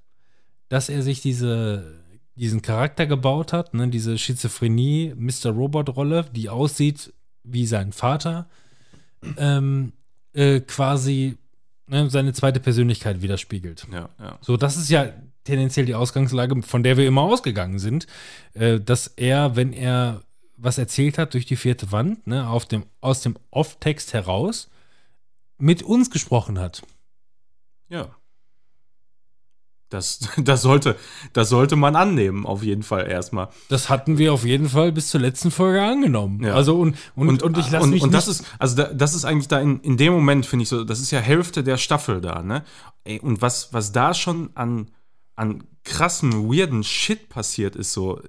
dass 0.68 0.90
er 0.90 1.02
sich 1.02 1.22
diese, 1.22 2.02
diesen 2.36 2.62
Charakter 2.62 3.06
gebaut 3.06 3.54
hat, 3.54 3.74
ne, 3.74 3.88
diese 3.88 4.18
Schizophrenie, 4.18 5.14
Mr. 5.16 5.52
Robot-Rolle, 5.52 6.26
die 6.36 6.50
aussieht 6.50 7.14
wie 7.44 7.66
sein 7.66 7.94
Vater, 7.94 8.50
ähm, 9.38 9.94
äh, 10.34 10.60
quasi 10.62 11.38
ne, 11.88 12.10
seine 12.10 12.34
zweite 12.34 12.60
Persönlichkeit 12.60 13.22
widerspiegelt. 13.22 13.88
Ja, 13.92 14.10
ja. 14.20 14.38
So, 14.42 14.58
das 14.58 14.78
ist 14.78 14.90
ja 14.90 15.12
tendenziell 15.44 15.86
die 15.86 15.96
Ausgangslage, 15.96 16.62
von 16.64 16.84
der 16.84 16.98
wir 16.98 17.08
immer 17.08 17.22
ausgegangen 17.22 17.80
sind, 17.80 18.08
äh, 18.54 18.80
dass 18.80 19.08
er, 19.08 19.56
wenn 19.56 19.74
er 19.74 20.22
was 20.58 20.78
erzählt 20.78 21.18
hat 21.18 21.34
durch 21.34 21.46
die 21.46 21.56
vierte 21.56 21.92
Wand, 21.92 22.26
ne, 22.28 22.48
auf 22.48 22.66
dem, 22.66 22.86
aus 23.02 23.22
dem 23.22 23.36
Off-Text 23.52 24.14
heraus, 24.14 24.70
mit 25.58 25.84
uns 25.84 26.10
gesprochen 26.10 26.60
hat. 26.60 26.84
ja. 27.90 28.10
Das, 29.94 30.20
das, 30.38 30.62
sollte, 30.62 30.96
das 31.34 31.50
sollte 31.50 31.76
man 31.76 31.96
annehmen, 31.96 32.46
auf 32.46 32.64
jeden 32.64 32.84
Fall 32.84 33.08
erstmal. 33.08 33.50
Das 33.70 33.90
hatten 33.90 34.18
wir 34.18 34.34
auf 34.34 34.44
jeden 34.44 34.70
Fall 34.70 34.92
bis 34.92 35.10
zur 35.10 35.22
letzten 35.22 35.52
Folge 35.52 35.84
angenommen. 35.84 36.44
Ja. 36.44 36.56
Also 36.56 36.80
und, 36.80 36.98
und, 37.16 37.44
und, 37.44 37.58
ich 37.58 37.70
lasse 37.70 37.84
und, 37.84 37.92
mich 37.92 38.02
und 38.02 38.14
das 38.14 38.28
nicht- 38.28 38.42
ist, 38.42 38.48
also 38.58 38.76
da, 38.76 38.86
das 38.86 39.14
ist 39.14 39.26
eigentlich 39.26 39.48
da 39.48 39.60
in, 39.60 39.80
in 39.82 39.98
dem 39.98 40.14
Moment, 40.14 40.46
finde 40.46 40.64
ich 40.64 40.70
so, 40.70 40.84
das 40.84 41.00
ist 41.00 41.12
ja 41.12 41.20
Hälfte 41.20 41.64
der 41.64 41.78
Staffel 41.78 42.22
da, 42.22 42.42
ne? 42.42 42.64
Ey, 43.04 43.20
und 43.20 43.42
was, 43.42 43.72
was 43.74 43.92
da 43.92 44.14
schon 44.14 44.50
an, 44.56 44.90
an 45.36 45.64
krassem, 45.84 46.50
weirden 46.50 46.84
Shit 46.84 47.30
passiert 47.30 47.76
ist, 47.76 47.94
so, 47.94 48.20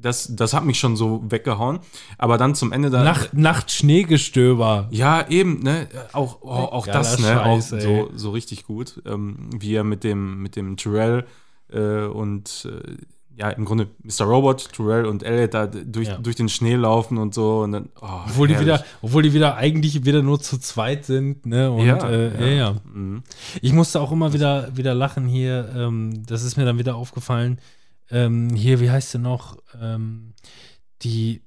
das, 0.00 0.34
das 0.34 0.52
hat 0.52 0.64
mich 0.64 0.78
schon 0.78 0.96
so 0.96 1.22
weggehauen. 1.28 1.80
Aber 2.18 2.38
dann 2.38 2.54
zum 2.54 2.72
Ende 2.72 2.90
da. 2.90 3.02
Nacht, 3.02 3.34
Nacht 3.34 3.70
Schneegestöber. 3.70 4.88
Ja, 4.90 5.26
eben, 5.28 5.60
ne? 5.60 5.88
Auch, 6.12 6.38
oh, 6.42 6.48
auch 6.50 6.86
Geiler 6.86 6.98
das, 6.98 7.18
ne? 7.18 7.26
Scheiß, 7.26 7.72
auch 7.72 7.80
so, 7.80 8.10
so 8.14 8.30
richtig 8.30 8.64
gut. 8.64 9.02
Ähm, 9.06 9.50
wie 9.58 9.74
er 9.74 9.84
mit 9.84 10.04
dem, 10.04 10.42
mit 10.42 10.56
dem 10.56 10.76
Terrell 10.76 11.26
äh, 11.72 12.04
und 12.04 12.68
äh, 12.70 12.96
ja, 13.38 13.50
im 13.50 13.66
Grunde 13.66 13.88
Mr. 14.02 14.24
Robot, 14.24 14.72
Terrell 14.72 15.04
und 15.04 15.22
Elliot 15.22 15.52
da 15.52 15.66
durch, 15.66 16.08
Ja. 16.08 16.16
durch 16.16 16.36
den 16.36 16.48
Schnee 16.48 16.74
laufen 16.74 17.18
und 17.18 17.34
so. 17.34 17.60
Und 17.60 17.72
dann, 17.72 17.90
oh, 18.00 18.06
Obwohl 18.28 18.48
die, 18.48 18.54
herrlich. 18.54 18.74
wieder, 18.74 18.84
obwohl 19.02 19.22
die 19.22 19.34
wieder 19.34 19.56
eigentlich 19.56 20.06
wieder 20.06 20.22
nur 20.22 20.40
zu 20.40 20.58
zweit 20.58 21.04
sind, 21.04 21.44
ne? 21.44 21.70
Und 21.70 21.84
Ja, 21.84 21.98
äh, 22.08 22.40
ja, 22.40 22.46
ja. 22.46 22.54
ja. 22.70 22.76
Mhm. 22.90 23.22
Ich 23.60 23.74
musste 23.74 24.00
auch 24.00 24.10
immer 24.10 24.32
wieder, 24.32 24.74
wieder 24.74 24.94
lachen 24.94 25.26
hier. 25.26 25.68
Ähm, 25.76 26.22
das 26.26 26.42
ist 26.44 26.56
mir 26.56 26.64
dann 26.64 26.78
wieder 26.78 26.94
aufgefallen. 26.96 27.58
Ähm, 28.10 28.50
hier, 28.54 28.80
wie 28.80 28.90
heißt 28.90 29.10
sie 29.12 29.18
noch? 29.18 29.56
Ähm, 29.80 30.34
die, 31.02 31.42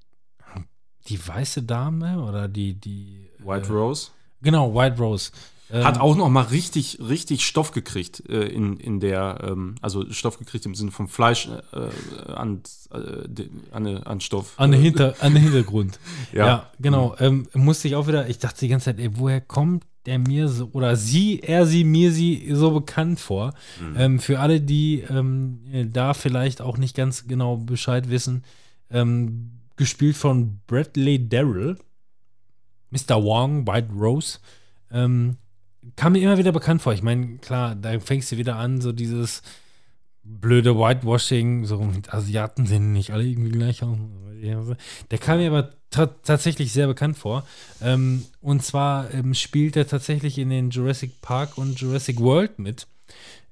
die 1.07 1.27
weiße 1.27 1.63
Dame 1.63 2.21
oder 2.23 2.47
die, 2.47 2.73
die. 2.73 3.29
White 3.39 3.69
äh, 3.69 3.71
Rose. 3.71 4.09
Genau, 4.41 4.73
White 4.75 4.97
Rose. 4.97 5.31
Ähm, 5.71 5.83
Hat 5.83 5.99
auch 5.99 6.15
noch 6.15 6.29
mal 6.29 6.41
richtig, 6.45 6.97
richtig 6.99 7.45
Stoff 7.45 7.71
gekriegt 7.71 8.23
äh, 8.27 8.47
in, 8.47 8.77
in 8.77 8.99
der, 8.99 9.39
ähm, 9.43 9.75
also 9.81 10.09
Stoff 10.11 10.39
gekriegt 10.39 10.65
im 10.65 10.73
Sinne 10.73 10.89
vom 10.89 11.07
Fleisch 11.07 11.47
äh, 11.47 12.31
an, 12.31 12.61
äh, 12.91 13.27
de- 13.27 13.49
an, 13.71 13.85
an 13.85 14.19
Stoff. 14.19 14.53
An 14.57 14.71
den, 14.71 14.81
Hinter, 14.81 15.13
an 15.19 15.33
den 15.35 15.43
Hintergrund. 15.43 15.99
Ja. 16.33 16.45
Ja, 16.47 16.71
genau. 16.79 17.15
Ähm, 17.19 17.47
musste 17.53 17.88
ich 17.88 17.95
auch 17.95 18.07
wieder, 18.07 18.27
ich 18.29 18.39
dachte 18.39 18.61
die 18.61 18.67
ganze 18.67 18.85
Zeit, 18.85 18.99
ey, 18.99 19.11
woher 19.17 19.41
kommt 19.41 19.85
der 20.05 20.19
mir 20.19 20.47
so, 20.47 20.69
oder 20.73 20.95
sie, 20.95 21.39
er, 21.41 21.65
sie, 21.65 21.83
mir, 21.83 22.11
sie 22.11 22.49
so 22.53 22.71
bekannt 22.71 23.19
vor. 23.19 23.53
Ähm, 23.95 24.19
für 24.19 24.39
alle, 24.39 24.61
die 24.61 25.01
ähm, 25.09 25.59
da 25.91 26.13
vielleicht 26.13 26.61
auch 26.61 26.77
nicht 26.77 26.95
ganz 26.95 27.27
genau 27.27 27.57
Bescheid 27.57 28.09
wissen, 28.09 28.43
ähm, 28.89 29.51
gespielt 29.75 30.17
von 30.17 30.59
Bradley 30.67 31.29
Darrell, 31.29 31.77
Mr. 32.91 33.23
Wong, 33.23 33.67
White 33.67 33.89
Rose, 33.93 34.39
ähm, 34.91 35.37
kam 35.95 36.13
mir 36.13 36.21
immer 36.21 36.37
wieder 36.37 36.51
bekannt 36.51 36.81
vor. 36.81 36.93
Ich 36.93 37.03
meine, 37.03 37.37
klar, 37.37 37.75
da 37.75 37.99
fängst 37.99 38.31
du 38.31 38.37
wieder 38.37 38.55
an, 38.55 38.81
so 38.81 38.91
dieses 38.91 39.41
blöde 40.23 40.77
Whitewashing, 40.77 41.65
so 41.65 41.81
mit 41.81 42.13
Asiaten 42.13 42.65
sehen 42.65 42.91
nicht 42.91 43.11
alle 43.11 43.23
irgendwie 43.23 43.51
gleich 43.51 43.83
aus. 43.83 43.97
Der 45.11 45.17
kam 45.17 45.39
mir 45.39 45.49
aber 45.49 45.71
tatsächlich 45.92 46.72
sehr 46.72 46.88
bekannt 46.88 47.18
vor. 47.18 47.45
Ähm, 47.82 48.26
und 48.42 48.64
zwar 48.64 49.14
ähm, 49.14 49.34
spielt 49.34 49.76
er 49.76 49.88
tatsächlich 49.88 50.38
in 50.38 50.50
den 50.50 50.69
Jurassic 50.69 51.22
Park 51.22 51.58
und 51.58 51.80
Jurassic 51.80 52.19
World 52.19 52.59
mit. 52.59 52.88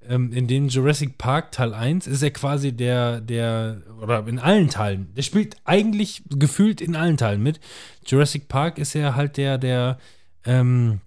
Ähm, 0.08 0.32
in 0.32 0.48
den 0.48 0.70
Jurassic 0.70 1.18
Park 1.18 1.52
Teil 1.52 1.74
1 1.74 2.08
ist 2.08 2.22
er 2.22 2.32
quasi 2.32 2.72
der, 2.72 3.22
der, 3.22 3.82
oder 4.02 4.26
in 4.28 4.40
allen 4.40 4.70
Teilen, 4.70 5.14
der 5.16 5.24
spielt 5.24 5.58
eigentlich 5.66 6.24
gefühlt 6.30 6.80
in 6.82 6.96
allen 6.96 7.18
Teilen 7.18 7.44
mit. 7.44 7.60
Jurassic 8.06 8.48
Park 8.48 8.78
ist 8.78 8.96
er 8.96 9.16
halt 9.16 9.38
der, 9.38 9.58
der, 9.58 9.98
ähm, 10.46 11.02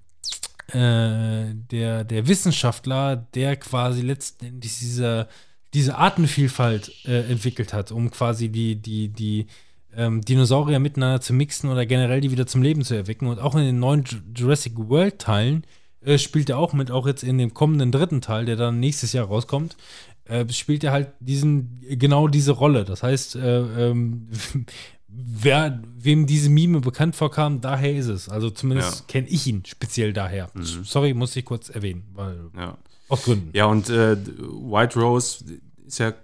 äh, 0.69 1.55
der, 1.71 2.05
der 2.05 2.29
Wissenschaftler, 2.29 3.17
der 3.35 3.57
quasi 3.57 4.03
letztendlich 4.03 4.79
diese, 4.79 5.29
diese 5.73 5.97
Artenvielfalt 5.97 6.93
äh, 7.07 7.31
entwickelt 7.31 7.73
hat, 7.73 7.93
um 7.93 8.11
quasi 8.11 8.49
die, 8.49 8.77
die, 8.77 9.09
die 9.09 9.47
ähm, 9.97 10.21
Dinosaurier 10.23 10.79
miteinander 10.79 11.21
zu 11.21 11.33
mixen 11.33 11.69
oder 11.71 11.85
generell 11.87 12.21
die 12.21 12.31
wieder 12.31 12.47
zum 12.47 12.63
Leben 12.63 12.85
zu 12.85 12.95
erwecken. 12.95 13.27
Und 13.27 13.39
auch 13.41 13.55
in 13.55 13.63
den 13.63 13.79
neuen 13.79 14.05
Ju- 14.05 14.19
Jurassic 14.35 14.75
World-Teilen 14.77 15.65
äh, 16.03 16.17
spielt 16.19 16.49
er 16.51 16.59
auch 16.59 16.73
mit, 16.73 16.91
auch 16.91 17.07
jetzt 17.07 17.23
in 17.25 17.39
dem 17.39 17.53
kommenden 17.55 17.91
dritten 17.93 18.21
Teil, 18.21 18.45
der 18.45 18.57
dann 18.57 18.81
nächstes 18.81 19.13
Jahr 19.13 19.27
rauskommt, 19.27 19.77
äh, 20.25 20.49
spielt 20.51 20.85
er 20.85 20.93
halt 20.93 21.09
diesen, 21.21 21.81
genau 21.89 22.29
diese 22.29 22.53
Rolle. 22.53 22.85
Das 22.85 23.03
heißt, 23.03 23.37
äh, 23.37 23.91
ähm, 23.91 24.29
wer, 25.09 25.83
wem 25.99 26.27
diese 26.27 26.49
Mime 26.51 26.81
bekannt 26.81 27.17
vorkam, 27.17 27.61
daher 27.61 27.95
ist 27.97 28.07
es. 28.07 28.29
Also 28.29 28.51
zumindest 28.51 29.01
Ja. 29.01 29.05
kenne 29.09 29.29
ich 29.29 29.47
ihn 29.47 29.65
speziell 29.67 30.13
daher. 30.13 30.51
Sorry, 30.85 31.15
muss 31.15 31.35
ich 31.37 31.45
kurz 31.45 31.69
erwähnen, 31.69 32.05
weil 32.15 32.39
Ja. 32.57 32.79
aus 33.09 33.25
Gründen. 33.25 33.51
Ja, 33.53 33.67
und 33.67 33.91
äh, 33.91 34.17
White 34.17 34.99
Rose 35.01 35.45
ist 35.85 35.99
ja, 35.99 36.15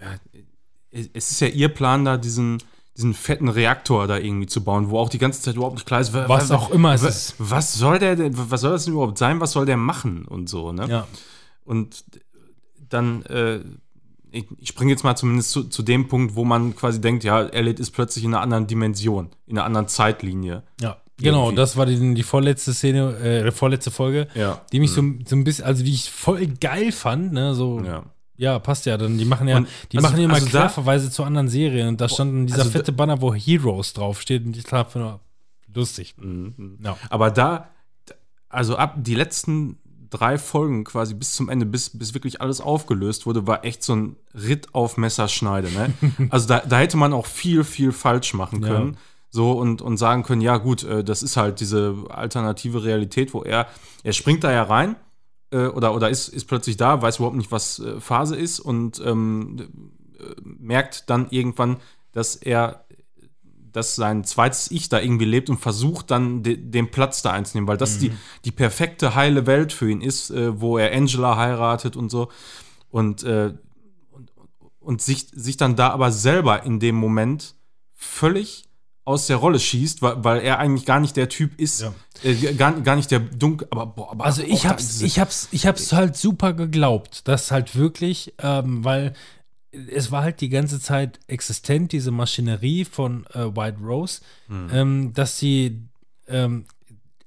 ja, 0.00 0.18
es 0.90 1.30
ist 1.30 1.40
ja 1.40 1.46
ihr 1.46 1.68
Plan 1.68 2.04
da, 2.04 2.16
diesen, 2.16 2.58
diesen 2.96 3.14
fetten 3.14 3.48
Reaktor 3.48 4.06
da 4.06 4.18
irgendwie 4.18 4.46
zu 4.46 4.62
bauen, 4.62 4.90
wo 4.90 4.98
auch 4.98 5.08
die 5.08 5.18
ganze 5.18 5.40
Zeit 5.40 5.54
überhaupt 5.56 5.76
nicht 5.76 5.86
klar 5.86 6.00
ist, 6.00 6.12
wa- 6.12 6.28
Was 6.28 6.50
wa- 6.50 6.56
auch 6.56 6.70
immer 6.70 6.92
es 6.94 7.02
wa- 7.02 7.08
ist. 7.08 7.34
Was 7.38 7.72
soll 7.74 7.98
der 7.98 8.16
denn, 8.16 8.32
was 8.50 8.60
soll 8.60 8.72
das 8.72 8.84
denn 8.84 8.94
überhaupt 8.94 9.16
sein? 9.18 9.40
Was 9.40 9.52
soll 9.52 9.64
der 9.66 9.76
machen 9.78 10.26
und 10.26 10.48
so, 10.48 10.72
ne? 10.72 10.86
Ja. 10.88 11.06
Und 11.64 12.04
dann, 12.88 13.22
äh, 13.26 13.60
ich, 14.30 14.46
ich 14.58 14.68
springe 14.68 14.90
jetzt 14.90 15.04
mal 15.04 15.16
zumindest 15.16 15.50
zu, 15.50 15.64
zu 15.64 15.82
dem 15.82 16.08
Punkt, 16.08 16.34
wo 16.34 16.44
man 16.44 16.74
quasi 16.76 17.00
denkt, 17.00 17.24
ja, 17.24 17.42
Elliot 17.42 17.80
ist 17.80 17.90
plötzlich 17.92 18.24
in 18.24 18.34
einer 18.34 18.42
anderen 18.42 18.66
Dimension, 18.66 19.30
in 19.46 19.56
einer 19.58 19.64
anderen 19.66 19.88
Zeitlinie. 19.88 20.62
Ja, 20.80 20.98
genau, 21.18 21.50
das 21.52 21.76
war 21.76 21.86
die, 21.86 22.14
die 22.14 22.22
vorletzte 22.22 22.72
Szene, 22.74 23.16
äh, 23.18 23.44
die 23.44 23.50
vorletzte 23.52 23.90
Folge, 23.90 24.28
Ja. 24.34 24.60
die 24.72 24.80
mich 24.80 24.90
so, 24.92 25.02
so 25.26 25.36
ein 25.36 25.44
bisschen, 25.44 25.64
also 25.64 25.82
die 25.84 25.92
ich 25.92 26.10
voll 26.10 26.46
geil 26.46 26.92
fand, 26.92 27.32
ne, 27.32 27.54
so, 27.54 27.80
ja, 27.80 28.04
Ja. 28.42 28.58
passt 28.58 28.86
ja, 28.86 28.96
dann, 28.98 29.18
die 29.18 29.24
machen 29.24 29.46
ja, 29.48 29.56
Und 29.58 29.68
die 29.92 29.96
also- 29.98 30.08
machen 30.08 30.18
ja 30.18 30.24
immer 30.24 30.34
also 30.34 30.46
Querverweise 30.48 31.10
zu 31.10 31.24
anderen 31.24 31.48
Serien 31.48 31.88
und 31.88 32.00
da 32.00 32.08
stand 32.08 32.32
dann 32.34 32.46
dieser 32.46 32.58
also 32.60 32.70
fette 32.70 32.92
Banner, 32.92 33.20
wo 33.20 33.32
Heroes 33.32 33.92
draufsteht 33.92 34.44
und 34.44 34.56
ich 34.56 34.64
dachte 34.64 34.98
nur, 34.98 35.20
lustig. 35.74 36.14
Mhm. 36.18 36.78
Ja. 36.82 36.96
Aber 37.10 37.30
da, 37.30 37.68
also 38.48 38.76
ab 38.76 38.96
die 38.98 39.14
letzten 39.14 39.78
drei 40.10 40.36
Folgen 40.36 40.84
quasi 40.84 41.14
bis 41.14 41.32
zum 41.32 41.48
Ende, 41.48 41.64
bis, 41.64 41.96
bis 41.98 42.12
wirklich 42.14 42.40
alles 42.42 42.60
aufgelöst 42.60 43.24
wurde, 43.24 43.46
war 43.46 43.64
echt 43.64 43.82
so 43.82 43.94
ein 43.96 44.16
Ritt 44.34 44.74
auf 44.74 44.96
Messerschneide. 44.98 45.70
Ne? 45.70 45.94
also 46.30 46.48
da, 46.48 46.60
da 46.60 46.78
hätte 46.78 46.96
man 46.98 47.12
auch 47.14 47.26
viel, 47.26 47.64
viel 47.64 47.92
falsch 47.92 48.34
machen 48.34 48.62
Ja. 48.62 48.68
können. 48.68 48.96
So 49.30 49.52
und, 49.52 49.80
und 49.80 49.96
sagen 49.96 50.24
können, 50.24 50.42
ja 50.42 50.58
gut, 50.58 50.84
äh, 50.84 51.02
das 51.02 51.22
ist 51.22 51.38
halt 51.38 51.60
diese 51.60 51.94
alternative 52.10 52.84
Realität, 52.84 53.32
wo 53.32 53.42
er, 53.42 53.66
er 54.02 54.12
springt 54.12 54.44
da 54.44 54.52
ja 54.52 54.64
rein 54.64 54.96
äh, 55.52 55.66
oder, 55.66 55.94
oder 55.94 56.10
ist, 56.10 56.28
ist 56.28 56.46
plötzlich 56.46 56.76
da, 56.76 57.00
weiß 57.00 57.16
überhaupt 57.16 57.36
nicht, 57.36 57.52
was 57.52 57.78
äh, 57.78 58.00
Phase 58.00 58.36
ist 58.36 58.60
und 58.60 59.00
ähm, 59.04 59.56
äh, 60.18 60.24
merkt 60.42 61.08
dann 61.10 61.28
irgendwann, 61.30 61.76
dass 62.12 62.36
er 62.36 62.84
dass 63.72 63.94
sein 63.96 64.22
zweites 64.24 64.70
Ich 64.70 64.88
da 64.88 65.00
irgendwie 65.00 65.24
lebt 65.24 65.48
und 65.48 65.58
versucht 65.58 66.10
dann 66.10 66.42
de, 66.42 66.56
den 66.56 66.90
Platz 66.90 67.22
da 67.22 67.32
einzunehmen, 67.32 67.66
weil 67.66 67.78
das 67.78 67.98
die, 67.98 68.12
die 68.44 68.50
perfekte 68.50 69.14
heile 69.14 69.46
Welt 69.46 69.72
für 69.72 69.90
ihn 69.90 70.02
ist, 70.02 70.30
äh, 70.30 70.60
wo 70.60 70.78
er 70.78 70.94
Angela 70.94 71.36
heiratet 71.36 71.96
und 71.96 72.10
so. 72.10 72.28
Und, 72.90 73.24
äh, 73.24 73.54
und, 74.10 74.30
und 74.78 75.00
sich, 75.00 75.28
sich 75.32 75.56
dann 75.56 75.74
da 75.74 75.88
aber 75.88 76.12
selber 76.12 76.64
in 76.64 76.80
dem 76.80 76.96
Moment 76.96 77.54
völlig 77.94 78.68
aus 79.04 79.26
der 79.26 79.36
Rolle 79.36 79.58
schießt, 79.58 80.00
weil, 80.02 80.22
weil 80.24 80.40
er 80.42 80.58
eigentlich 80.58 80.86
gar 80.86 81.00
nicht 81.00 81.16
der 81.16 81.28
Typ 81.28 81.58
ist, 81.60 81.80
Ja. 81.82 81.92
äh, 82.22 82.54
gar, 82.54 82.72
gar 82.82 82.94
nicht 82.96 83.10
der 83.10 83.18
dunkel, 83.20 83.66
aber 83.70 83.86
boah, 83.86 84.12
aber 84.12 84.24
Also 84.24 84.42
ich 84.42 84.66
hab's, 84.66 84.86
diese- 84.88 85.06
ich 85.06 85.18
hab's, 85.18 85.48
ich 85.50 85.66
hab's 85.66 85.92
halt 85.92 86.16
super 86.16 86.52
geglaubt, 86.52 87.26
dass 87.26 87.50
halt 87.50 87.74
wirklich, 87.74 88.34
ähm, 88.38 88.84
weil 88.84 89.14
es 89.72 90.12
war 90.12 90.22
halt 90.22 90.40
die 90.40 90.50
ganze 90.50 90.80
Zeit 90.80 91.18
existent, 91.26 91.92
diese 91.92 92.10
Maschinerie 92.10 92.84
von 92.84 93.26
äh, 93.34 93.56
White 93.56 93.78
Rose, 93.82 94.20
ähm, 94.50 95.12
dass 95.14 95.38
sie 95.38 95.80
ähm, 96.28 96.66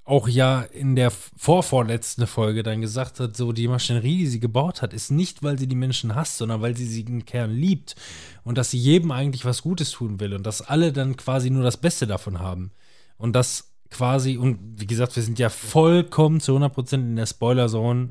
auch 0.05 0.27
ja 0.27 0.61
in 0.61 0.95
der 0.95 1.09
vorvorletzten 1.09 2.27
Folge 2.27 2.61
dann 2.61 2.79
gesagt 2.79 3.19
hat, 3.19 3.35
so 3.35 3.51
die 3.51 3.67
Maschinerie, 3.67 4.19
die 4.19 4.27
sie 4.27 4.39
gebaut 4.39 4.83
hat, 4.83 4.93
ist 4.93 5.09
nicht, 5.09 5.41
weil 5.41 5.57
sie 5.57 5.67
die 5.67 5.75
Menschen 5.75 6.13
hasst, 6.13 6.37
sondern 6.37 6.61
weil 6.61 6.77
sie 6.77 6.85
sie 6.85 7.01
im 7.01 7.25
Kern 7.25 7.51
liebt 7.51 7.95
und 8.43 8.59
dass 8.59 8.69
sie 8.69 8.77
jedem 8.77 9.11
eigentlich 9.11 9.45
was 9.45 9.63
Gutes 9.63 9.89
tun 9.91 10.19
will 10.19 10.35
und 10.35 10.45
dass 10.45 10.61
alle 10.61 10.93
dann 10.93 11.17
quasi 11.17 11.49
nur 11.49 11.63
das 11.63 11.77
Beste 11.77 12.05
davon 12.05 12.39
haben. 12.39 12.71
Und 13.17 13.33
das 13.33 13.73
quasi 13.89 14.37
und 14.37 14.59
wie 14.79 14.85
gesagt, 14.85 15.15
wir 15.15 15.23
sind 15.23 15.39
ja 15.39 15.49
vollkommen 15.49 16.39
zu 16.39 16.55
100% 16.55 16.93
in 16.93 17.15
der 17.15 17.25
Spoiler-Zone, 17.25 18.09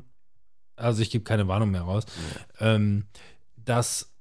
also 0.75 1.01
ich 1.01 1.11
gebe 1.11 1.23
keine 1.23 1.47
Warnung 1.47 1.71
mehr 1.71 1.83
raus, 1.83 2.03
ähm, 2.59 3.05
dass 3.55 4.14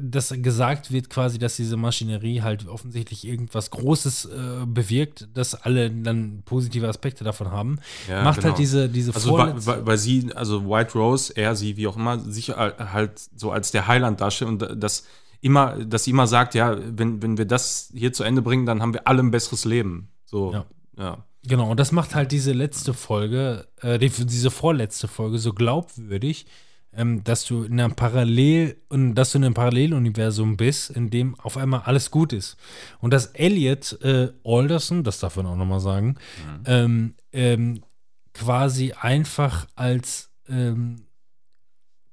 dass 0.00 0.34
gesagt 0.36 0.90
wird 0.90 1.10
quasi, 1.10 1.38
dass 1.38 1.54
diese 1.54 1.76
Maschinerie 1.76 2.42
halt 2.42 2.66
offensichtlich 2.66 3.24
irgendwas 3.24 3.70
Großes 3.70 4.24
äh, 4.24 4.66
bewirkt, 4.66 5.28
dass 5.32 5.54
alle 5.54 5.90
dann 5.90 6.42
positive 6.44 6.88
Aspekte 6.88 7.22
davon 7.22 7.52
haben. 7.52 7.78
Ja, 8.08 8.24
Macht 8.24 8.40
genau. 8.40 8.48
halt 8.48 8.58
diese, 8.58 8.88
diese 8.88 9.14
Also 9.14 9.38
weil, 9.38 9.86
weil, 9.86 9.96
sie, 9.96 10.32
also 10.34 10.68
White 10.68 10.98
Rose, 10.98 11.32
er, 11.36 11.54
sie, 11.54 11.76
wie 11.76 11.86
auch 11.86 11.96
immer, 11.96 12.18
sich 12.18 12.48
halt 12.48 13.12
so 13.36 13.52
als 13.52 13.70
der 13.70 13.86
Heiland 13.86 14.20
darstellt 14.20 14.50
und 14.50 14.82
das 14.82 15.06
immer, 15.40 15.84
dass 15.84 16.04
sie 16.04 16.10
immer 16.10 16.26
sagt, 16.26 16.54
ja, 16.56 16.76
wenn, 16.76 17.22
wenn 17.22 17.38
wir 17.38 17.44
das 17.44 17.92
hier 17.94 18.12
zu 18.12 18.24
Ende 18.24 18.42
bringen, 18.42 18.66
dann 18.66 18.82
haben 18.82 18.92
wir 18.92 19.06
alle 19.06 19.22
ein 19.22 19.30
besseres 19.30 19.64
Leben. 19.64 20.08
So, 20.24 20.52
Ja. 20.52 20.66
ja. 20.96 21.24
Genau, 21.44 21.70
und 21.70 21.78
das 21.78 21.92
macht 21.92 22.16
halt 22.16 22.32
diese 22.32 22.52
letzte 22.52 22.92
Folge, 22.92 23.68
äh, 23.80 23.98
die, 23.98 24.10
diese 24.10 24.50
vorletzte 24.50 25.06
Folge 25.06 25.38
so 25.38 25.52
glaubwürdig, 25.52 26.46
ähm, 26.96 27.22
dass 27.24 27.44
du 27.44 27.64
in 27.64 27.80
einem 27.80 27.94
Parallel 27.94 28.76
und 28.88 29.14
dass 29.14 29.32
du 29.32 29.38
in 29.38 29.44
einem 29.44 29.54
Paralleluniversum 29.54 30.56
bist, 30.56 30.90
in 30.90 31.10
dem 31.10 31.38
auf 31.40 31.56
einmal 31.56 31.82
alles 31.84 32.10
gut 32.10 32.32
ist. 32.32 32.56
Und 33.00 33.12
dass 33.12 33.26
Elliot 33.26 34.00
äh, 34.02 34.32
Alderson, 34.44 35.04
das 35.04 35.20
darf 35.20 35.36
man 35.36 35.46
auch 35.46 35.56
nochmal 35.56 35.80
sagen, 35.80 36.16
ähm, 36.66 37.14
ähm, 37.32 37.82
quasi 38.32 38.92
einfach 38.92 39.66
als 39.74 40.30
ähm, 40.48 41.07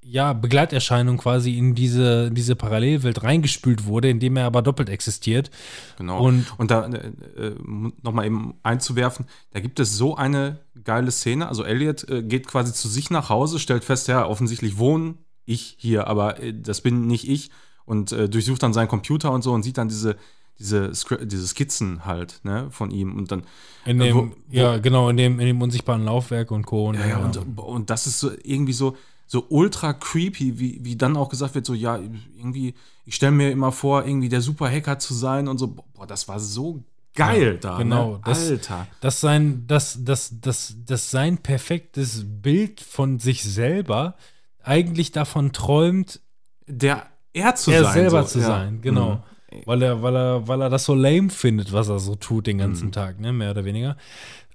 ja, 0.08 0.34
Begleiterscheinung 0.34 1.18
quasi 1.18 1.58
in 1.58 1.74
diese, 1.74 2.30
diese 2.32 2.56
Parallelwelt 2.56 3.24
reingespült 3.24 3.86
wurde, 3.86 4.10
indem 4.10 4.38
er 4.38 4.46
aber 4.46 4.62
doppelt 4.62 4.88
existiert. 4.90 5.50
Genau. 5.98 6.24
Und- 6.24 6.46
Und, 6.60 6.70
da 6.72 6.86
äh, 6.88 7.08
äh, 7.48 7.56
nochmal 8.04 8.26
eben 8.28 8.54
einzuwerfen, 8.64 9.26
da 9.52 9.60
gibt 9.60 9.80
es 9.80 9.98
so 9.98 10.16
eine 10.16 10.60
geile 10.84 11.12
Szene. 11.12 11.48
Also 11.50 11.64
Elliot 11.64 12.08
äh, 12.10 12.22
geht 12.24 12.48
quasi 12.48 12.72
zu 12.74 12.88
sich 12.88 13.10
nach 13.10 13.30
Hause, 13.30 13.58
stellt 13.60 13.84
fest, 13.84 14.08
ja, 14.08 14.26
offensichtlich 14.28 14.78
wohne 14.78 15.16
ich 15.46 15.76
hier, 15.80 16.08
aber 16.08 16.40
äh, 16.42 16.54
das 16.54 16.82
bin 16.82 17.08
nicht 17.08 17.28
ich. 17.28 17.50
Und 17.86 18.12
äh, 18.12 18.30
durchsucht 18.30 18.64
dann 18.64 18.74
seinen 18.74 18.88
Computer 18.88 19.32
und 19.32 19.44
so 19.44 19.54
und 19.54 19.64
sieht 19.64 19.78
dann 19.78 19.88
diese, 19.90 20.16
diese, 20.60 20.92
diese 21.24 21.48
Skizzen 21.48 22.06
halt 22.06 22.40
ne, 22.44 22.68
von 22.72 22.90
ihm. 22.92 23.16
Und 23.16 23.32
dann 23.32 23.44
In 23.86 24.00
äh, 24.02 24.06
dem, 24.06 24.16
wo- 24.18 24.22
wo- 24.28 24.34
ja, 24.50 24.78
genau, 24.78 25.10
in 25.10 25.18
dem, 25.18 25.40
in 25.40 25.48
dem 25.48 25.62
unsichtbaren 25.62 26.04
Laufwerk 26.04 26.52
und 26.52 26.66
Co. 26.66 26.90
Und, 26.90 26.96
Ja, 26.96 27.06
ja, 27.08 27.18
und, 27.18 27.38
und 27.60 27.90
das 27.90 28.08
ist 28.08 28.20
so 28.20 28.32
irgendwie 28.44 28.74
so, 28.74 28.96
so 29.28 29.46
ultra 29.50 29.94
creepy, 29.94 30.60
wie, 30.60 30.80
wie 30.84 30.96
dann 30.96 31.18
auch 31.18 31.30
gesagt 31.30 31.56
wird, 31.56 31.66
so, 31.66 31.74
ja, 31.74 31.98
irgendwie, 32.38 32.76
ich 33.06 33.16
stelle 33.16 33.32
mir 33.32 33.52
immer 33.52 33.72
vor, 33.72 34.06
irgendwie 34.06 34.30
der 34.30 34.42
Superhacker 34.42 35.00
zu 35.00 35.14
sein 35.14 35.48
und 35.48 35.58
so, 35.58 35.68
boah, 35.94 36.06
das 36.08 36.28
war 36.28 36.40
so 36.40 36.84
geil 37.16 37.58
da. 37.60 37.78
genau, 37.78 38.14
ne? 38.14 38.22
das- 38.26 38.50
Alter. 38.50 38.88
dass 39.02 39.22
sein, 39.22 39.66
dass, 39.68 40.04
dass, 40.04 40.40
dass, 40.42 40.76
dass 40.86 41.12
sein 41.12 41.38
perfektes 41.40 42.24
Bild 42.28 42.82
von 42.82 43.20
sich 43.20 43.44
selber 43.44 44.16
eigentlich 44.64 45.12
davon 45.12 45.52
träumt, 45.54 46.20
Der 46.68 47.06
er 47.34 47.56
zu 47.56 47.72
er 47.72 47.84
sein. 47.84 47.94
selber 47.94 48.24
so, 48.24 48.30
zu 48.30 48.40
ja. 48.40 48.46
sein, 48.48 48.82
genau. 48.82 49.16
Mhm. 49.16 49.62
Weil 49.66 49.82
er, 49.84 50.02
weil 50.02 50.16
er, 50.16 50.48
weil 50.50 50.62
er 50.62 50.70
das 50.70 50.84
so 50.84 50.94
lame 50.94 51.30
findet, 51.30 51.72
was 51.72 51.88
er 51.88 52.00
so 52.00 52.16
tut 52.16 52.48
den 52.48 52.58
ganzen 52.58 52.92
Tag, 52.92 53.22
ne? 53.22 53.32
Mehr 53.32 53.52
oder 53.52 53.64
weniger. 53.64 53.96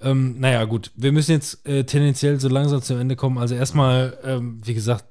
Ähm, 0.00 0.38
naja, 0.40 0.64
gut. 0.64 0.90
Wir 0.96 1.12
müssen 1.12 1.32
jetzt 1.32 1.66
äh, 1.66 1.84
tendenziell 1.84 2.40
so 2.40 2.48
langsam 2.48 2.82
zum 2.82 2.98
Ende 2.98 3.16
kommen. 3.16 3.38
Also 3.38 3.54
erstmal, 3.54 4.16
ähm, 4.24 4.60
wie 4.64 4.74
gesagt, 4.74 5.04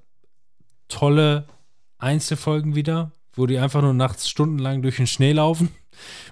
tolle 0.87 1.45
Einzelfolgen 1.97 2.75
wieder, 2.75 3.11
wo 3.33 3.45
die 3.45 3.59
einfach 3.59 3.81
nur 3.81 3.93
nachts 3.93 4.27
stundenlang 4.29 4.81
durch 4.81 4.97
den 4.97 5.07
Schnee 5.07 5.33
laufen, 5.33 5.69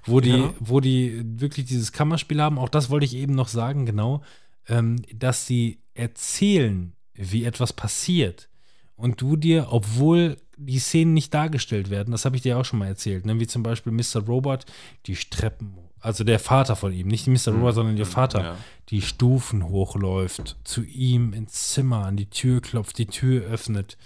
wo 0.06 0.20
die, 0.22 0.32
Ja. 0.32 0.54
wo 0.60 0.80
die 0.80 1.22
wirklich 1.40 1.66
dieses 1.68 1.92
Kammerspiel 1.92 2.42
haben. 2.42 2.58
Auch 2.58 2.70
das 2.70 2.90
wollte 2.90 3.06
ich 3.06 3.16
eben 3.16 3.36
noch 3.36 3.48
sagen, 3.48 3.86
genau, 3.86 4.24
ähm, 4.68 4.98
dass 5.14 5.46
sie 5.46 5.80
erzählen, 5.94 6.94
wie 7.14 7.46
etwas 7.46 7.74
passiert. 7.74 8.50
Und 8.96 9.22
du 9.22 9.36
dir, 9.36 9.68
obwohl 9.70 10.38
die 10.58 10.80
Szenen 10.80 11.14
nicht 11.14 11.34
dargestellt 11.34 11.92
werden, 11.92 12.12
das 12.12 12.26
habe 12.26 12.36
ich 12.36 12.42
dir 12.42 12.58
auch 12.58 12.66
schon 12.66 12.80
mal 12.80 12.88
erzählt, 12.88 13.26
ne? 13.26 13.40
wie 13.40 13.46
zum 13.46 13.62
Beispiel 13.62 13.92
Mr. 13.94 14.26
Robot, 14.26 14.66
die 15.06 15.14
Treppen, 15.16 15.76
also 16.00 16.24
der 16.24 16.40
Vater 16.40 16.76
von 16.76 16.94
ihm, 16.94 17.08
nicht 17.08 17.28
Mr. 17.28 17.54
Robot, 17.54 17.76
sondern 17.76 17.98
ihr 17.98 18.06
Vater, 18.06 18.44
ja. 18.44 18.58
die 18.90 19.02
Stufen 19.02 19.68
hochläuft, 19.70 20.58
zu 20.64 20.84
ihm 20.84 21.34
ins 21.34 21.70
Zimmer, 21.70 22.06
an 22.06 22.18
die 22.18 22.30
Tür 22.30 22.62
klopft, 22.62 22.98
die 22.98 23.08
Tür 23.08 23.44
öffnet. 23.46 23.98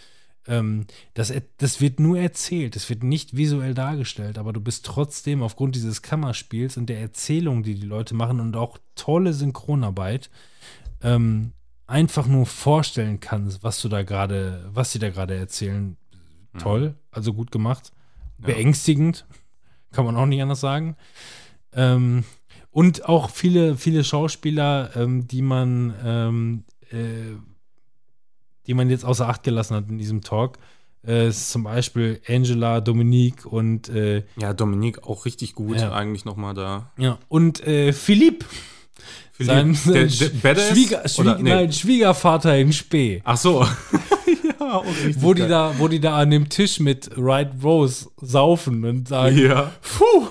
Ähm, 0.48 0.88
das, 1.14 1.34
das 1.58 1.82
wird 1.82 2.00
nur 2.00 2.18
erzählt, 2.18 2.76
es 2.76 2.90
wird 2.90 3.04
nicht 3.04 3.36
visuell 3.36 3.74
dargestellt, 3.74 4.38
aber 4.38 4.54
du 4.54 4.62
bist 4.62 4.86
trotzdem 4.86 5.44
aufgrund 5.44 5.76
dieses 5.76 6.02
Kammerspiels 6.02 6.78
und 6.78 6.88
der 6.88 7.00
Erzählung, 7.00 7.64
die 7.64 7.76
die 7.76 7.86
Leute 7.86 8.16
machen 8.16 8.40
und 8.40 8.56
auch 8.56 8.78
tolle 8.96 9.34
Synchronarbeit, 9.34 10.30
ähm, 11.04 11.54
einfach 11.88 12.26
nur 12.26 12.46
vorstellen 12.46 13.20
kannst, 13.20 13.64
was 13.64 13.82
du 13.82 13.90
da 13.90 14.04
gerade, 14.04 14.70
was 14.74 14.92
sie 14.92 15.00
da 15.00 15.10
gerade 15.10 15.36
erzählen. 15.36 15.98
Toll, 16.58 16.96
also 17.12 17.34
gut 17.34 17.52
gemacht. 17.52 17.94
Beängstigend, 18.38 19.26
kann 19.92 20.06
man 20.06 20.18
auch 20.18 20.26
nicht 20.26 20.42
anders 20.42 20.60
sagen. 20.60 20.96
Ähm, 21.76 22.24
und 22.72 23.06
auch 23.08 23.30
viele, 23.30 23.76
viele 23.76 24.04
Schauspieler, 24.04 24.92
ähm, 24.96 25.28
die 25.28 25.42
man, 25.42 25.94
ähm, 26.06 26.64
äh, 26.92 27.36
die 28.68 28.74
man 28.74 28.90
jetzt 28.90 29.04
außer 29.06 29.28
Acht 29.28 29.44
gelassen 29.44 29.76
hat 29.76 29.90
in 29.90 29.98
diesem 29.98 30.22
Talk. 30.22 30.58
Äh, 31.04 31.32
zum 31.32 31.64
Beispiel 31.64 32.22
Angela, 32.28 32.80
Dominique 32.80 33.46
und 33.46 33.90
äh, 33.90 34.24
Ja, 34.38 34.54
Dominik 34.54 35.04
auch 35.04 35.26
richtig 35.26 35.56
gut 35.56 35.78
Ja. 35.80 35.92
eigentlich 35.94 36.26
nochmal 36.26 36.54
da. 36.54 36.92
ja, 36.98 37.18
und 37.28 37.66
äh, 37.66 37.92
Philipp. 37.92 38.46
Philipp, 39.34 39.48
sein 39.76 39.78
der- 39.88 40.54
der? 40.54 40.72
Schwieger, 40.72 41.08
Schwieg, 41.10 41.20
Oder- 41.26 41.38
nee. 41.40 41.50
nein, 41.50 41.74
Schwiegervater 41.74 42.56
in 42.60 42.72
Spee. 42.72 43.22
Ach 43.24 43.36
so. 43.38 43.64
ja, 44.60 44.84
Wo 45.18 45.34
die, 45.34 45.42
geil. 45.42 45.50
da, 45.50 45.74
wo 45.80 45.88
die 45.88 46.00
da 46.00 46.18
an 46.20 46.30
dem 46.30 46.50
Tisch 46.50 46.80
mit 46.80 47.10
Right 47.18 47.52
Rose 47.64 48.08
saufen 48.22 48.86
und 48.86 49.08
sagen, 49.08 49.36
Ja. 49.40 49.72
Puh. 49.82 50.28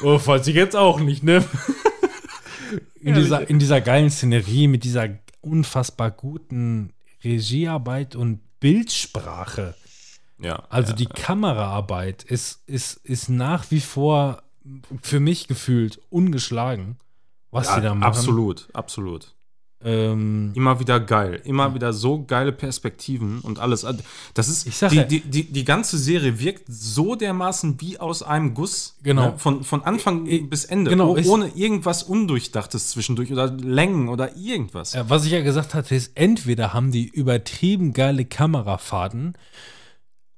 Oh, 0.00 0.20
weiß 0.24 0.46
ich 0.46 0.54
jetzt 0.54 0.76
auch 0.76 1.00
nicht, 1.00 1.22
ne? 1.22 1.44
In 3.00 3.14
dieser, 3.14 3.48
in 3.48 3.58
dieser 3.60 3.80
geilen 3.80 4.10
Szenerie, 4.10 4.66
mit 4.66 4.82
dieser 4.82 5.08
unfassbar 5.40 6.10
guten 6.10 6.92
Regiearbeit 7.22 8.16
und 8.16 8.40
Bildsprache. 8.60 9.74
Ja. 10.38 10.64
Also 10.68 10.90
ja, 10.90 10.96
die 10.96 11.06
Kameraarbeit 11.06 12.24
ist, 12.24 12.62
ist, 12.66 12.94
ist 13.04 13.28
nach 13.28 13.70
wie 13.70 13.80
vor 13.80 14.42
für 15.00 15.20
mich 15.20 15.48
gefühlt 15.48 16.00
ungeschlagen, 16.10 16.98
was 17.50 17.68
ja, 17.68 17.76
sie 17.76 17.80
da 17.82 17.94
machen. 17.94 18.08
Absolut, 18.08 18.68
absolut. 18.74 19.34
Ähm, 19.84 20.50
Immer 20.54 20.80
wieder 20.80 20.98
geil. 20.98 21.40
Immer 21.44 21.72
wieder 21.74 21.92
so 21.92 22.24
geile 22.24 22.50
Perspektiven 22.50 23.38
und 23.40 23.60
alles. 23.60 23.86
Das 24.34 24.48
ist, 24.48 24.66
Ich 24.66 24.76
sag 24.76 24.90
die, 24.90 24.96
ja- 24.96 25.04
die, 25.04 25.20
die, 25.20 25.44
die 25.44 25.64
ganze 25.64 25.98
Serie 25.98 26.40
wirkt 26.40 26.64
so 26.66 27.14
dermaßen 27.14 27.80
wie 27.80 27.98
aus 27.98 28.24
einem 28.24 28.54
Guss. 28.54 28.96
Genau. 29.04 29.30
Ne? 29.30 29.34
Von, 29.38 29.62
von 29.62 29.84
Anfang 29.84 30.24
bis 30.48 30.64
Ende. 30.64 30.90
genau, 30.90 31.12
Oh- 31.12 31.16
ich- 31.16 31.28
ohne 31.28 31.48
irgendwas 31.54 32.02
Undurchdachtes 32.02 32.88
zwischendurch 32.88 33.30
oder 33.32 33.52
Längen 33.52 34.08
oder 34.08 34.36
irgendwas. 34.36 34.94
Ja, 34.94 35.08
was 35.08 35.24
ich 35.24 35.30
ja 35.30 35.42
gesagt 35.42 35.74
hatte, 35.74 35.94
ist, 35.94 36.10
entweder 36.16 36.72
haben 36.74 36.90
die 36.90 37.06
übertrieben 37.06 37.92
geile 37.92 38.24
Kamerafahrten, 38.24 39.34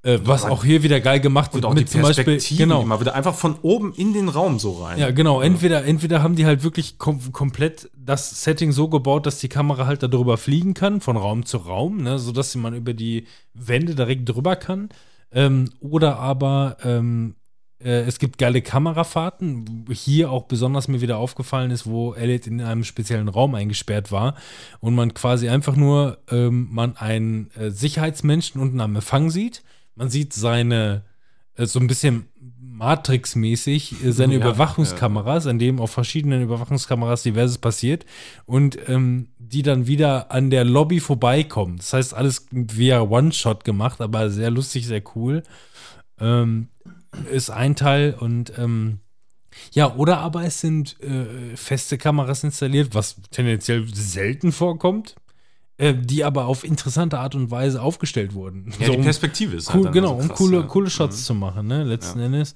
äh, 0.03 0.19
was 0.25 0.45
auch 0.45 0.65
hier 0.65 0.83
wieder 0.83 1.01
geil 1.01 1.21
gemacht 1.21 1.53
wird, 1.53 1.65
und 1.65 1.71
auch 1.71 1.75
die 1.75 1.83
mit 1.83 1.91
zum 1.91 2.03
Beispiel, 2.03 2.39
genau, 2.57 2.83
immer 2.83 3.01
wieder 3.01 3.15
einfach 3.15 3.35
von 3.35 3.57
oben 3.63 3.93
in 3.95 4.15
den 4.15 4.29
Raum 4.29 4.59
so 4.59 4.83
rein. 4.83 4.99
ja, 4.99 5.11
genau, 5.11 5.41
entweder, 5.43 5.85
entweder 5.85 6.23
haben 6.23 6.37
die 6.37 6.47
halt 6.47 6.63
wirklich 6.63 6.99
kom 6.99 7.33
komplett 7.33 7.91
das 7.97 8.43
Setting 8.43 8.73
so 8.73 8.89
gebaut, 8.89 9.27
dass 9.27 9.41
die 9.41 9.49
Kamera 9.49 9.87
halt 9.87 10.03
darüber 10.03 10.39
fliegen 10.39 10.75
kann, 10.75 11.01
von 11.01 11.17
Raum 11.17 11.45
zu 11.45 11.59
Raum, 11.59 11.99
ne, 12.03 12.19
sodass 12.19 12.55
man 12.55 12.75
über 12.75 12.95
die 12.95 13.27
Wände 13.53 13.95
direkt 13.95 14.29
drüber 14.29 14.57
kann, 14.57 14.89
ähm, 15.33 15.71
oder 15.81 16.19
aber 16.19 16.79
ähm, 16.83 17.35
äh, 17.83 18.03
es 18.03 18.19
gibt 18.19 18.39
geile 18.39 18.63
Kamerafahrten. 18.63 19.87
Hier 19.91 20.31
auch 20.31 20.45
besonders 20.45 20.89
mir 20.89 21.01
wieder 21.01 21.19
aufgefallen 21.19 21.71
ist, 21.71 21.87
wo 21.87 22.15
Elliot 22.15 22.47
in 22.47 22.61
einem 22.61 22.85
speziellen 22.85 23.29
Raum 23.29 23.55
eingesperrt 23.55 24.13
war 24.13 24.35
und 24.81 24.95
man 24.95 25.15
quasi 25.15 25.49
einfach 25.49 25.77
nur 25.77 26.19
ähm, 26.31 26.69
man 26.71 26.97
einen 26.97 27.51
äh, 27.53 27.71
Sicherheitsmenschen 27.71 28.61
unten 28.61 28.81
am 28.81 28.97
Empfang 28.97 29.31
sieht. 29.31 29.63
Man 30.01 30.09
sieht 30.09 30.33
seine 30.33 31.05
äh, 31.57 31.67
so 31.67 31.79
ein 31.79 31.87
bisschen 31.87 32.25
Matrix-mäßig 32.59 34.03
äh, 34.03 34.13
seine 34.13 34.33
Ja, 34.39 34.41
Überwachungskameras, 34.41 35.47
an 35.47 35.59
dem 35.59 35.79
auf 35.79 35.91
verschiedenen 35.91 36.43
Überwachungskameras 36.43 37.23
diverses 37.23 37.59
passiert 37.59 38.07
und 38.47 38.79
ähm, 38.89 39.29
die 39.39 39.61
dann 39.61 39.87
wieder 39.87 40.31
an 40.31 40.49
der 40.49 40.65
Lobby 40.65 41.01
vorbeikommen. 41.01 41.77
Das 41.77 41.93
heißt, 41.93 42.15
alles 42.15 42.47
via 42.51 43.03
One-Shot 43.03 43.65
gemacht, 43.65 44.01
aber 44.01 44.31
sehr 44.31 44.51
lustig, 44.51 44.87
sehr 44.87 45.03
cool. 45.15 45.43
Ähm, 46.19 46.69
ist 47.31 47.51
ein 47.51 47.77
Teil 47.77 48.17
und 48.19 48.55
ähm, 48.57 49.01
ja, 49.73 49.95
oder 49.97 50.21
aber 50.21 50.45
es 50.45 50.63
sind 50.63 50.99
äh, 51.03 51.57
feste 51.59 51.99
Kameras 51.99 52.43
installiert, 52.43 52.95
was 52.95 53.17
tendenziell 53.31 53.87
selten 53.93 54.51
vorkommt, 54.51 55.17
äh, 55.81 55.95
die 55.95 56.25
aber 56.25 56.45
auf 56.47 56.63
interessante 56.65 57.19
Art 57.19 57.35
und 57.35 57.51
Weise 57.51 57.81
aufgestellt 57.83 58.35
wurden. 58.35 58.73
Ja, 58.79 58.87
So, 58.87 58.93
die 58.93 58.99
um- 58.99 59.05
Perspektive 59.05 59.57
ist 59.57 59.75
cool, 59.75 59.85
halt 59.85 59.95
genau, 59.95 60.09
so 60.09 60.15
um 60.23 60.29
krass, 60.29 60.39
coole, 60.39 60.57
ja. 60.59 60.63
coole 60.65 60.91
Shots 60.91 61.25
zu 61.25 61.35
machen, 61.35 61.67
ne, 61.67 61.85
letzten 61.85 62.21
Endes. 62.21 62.55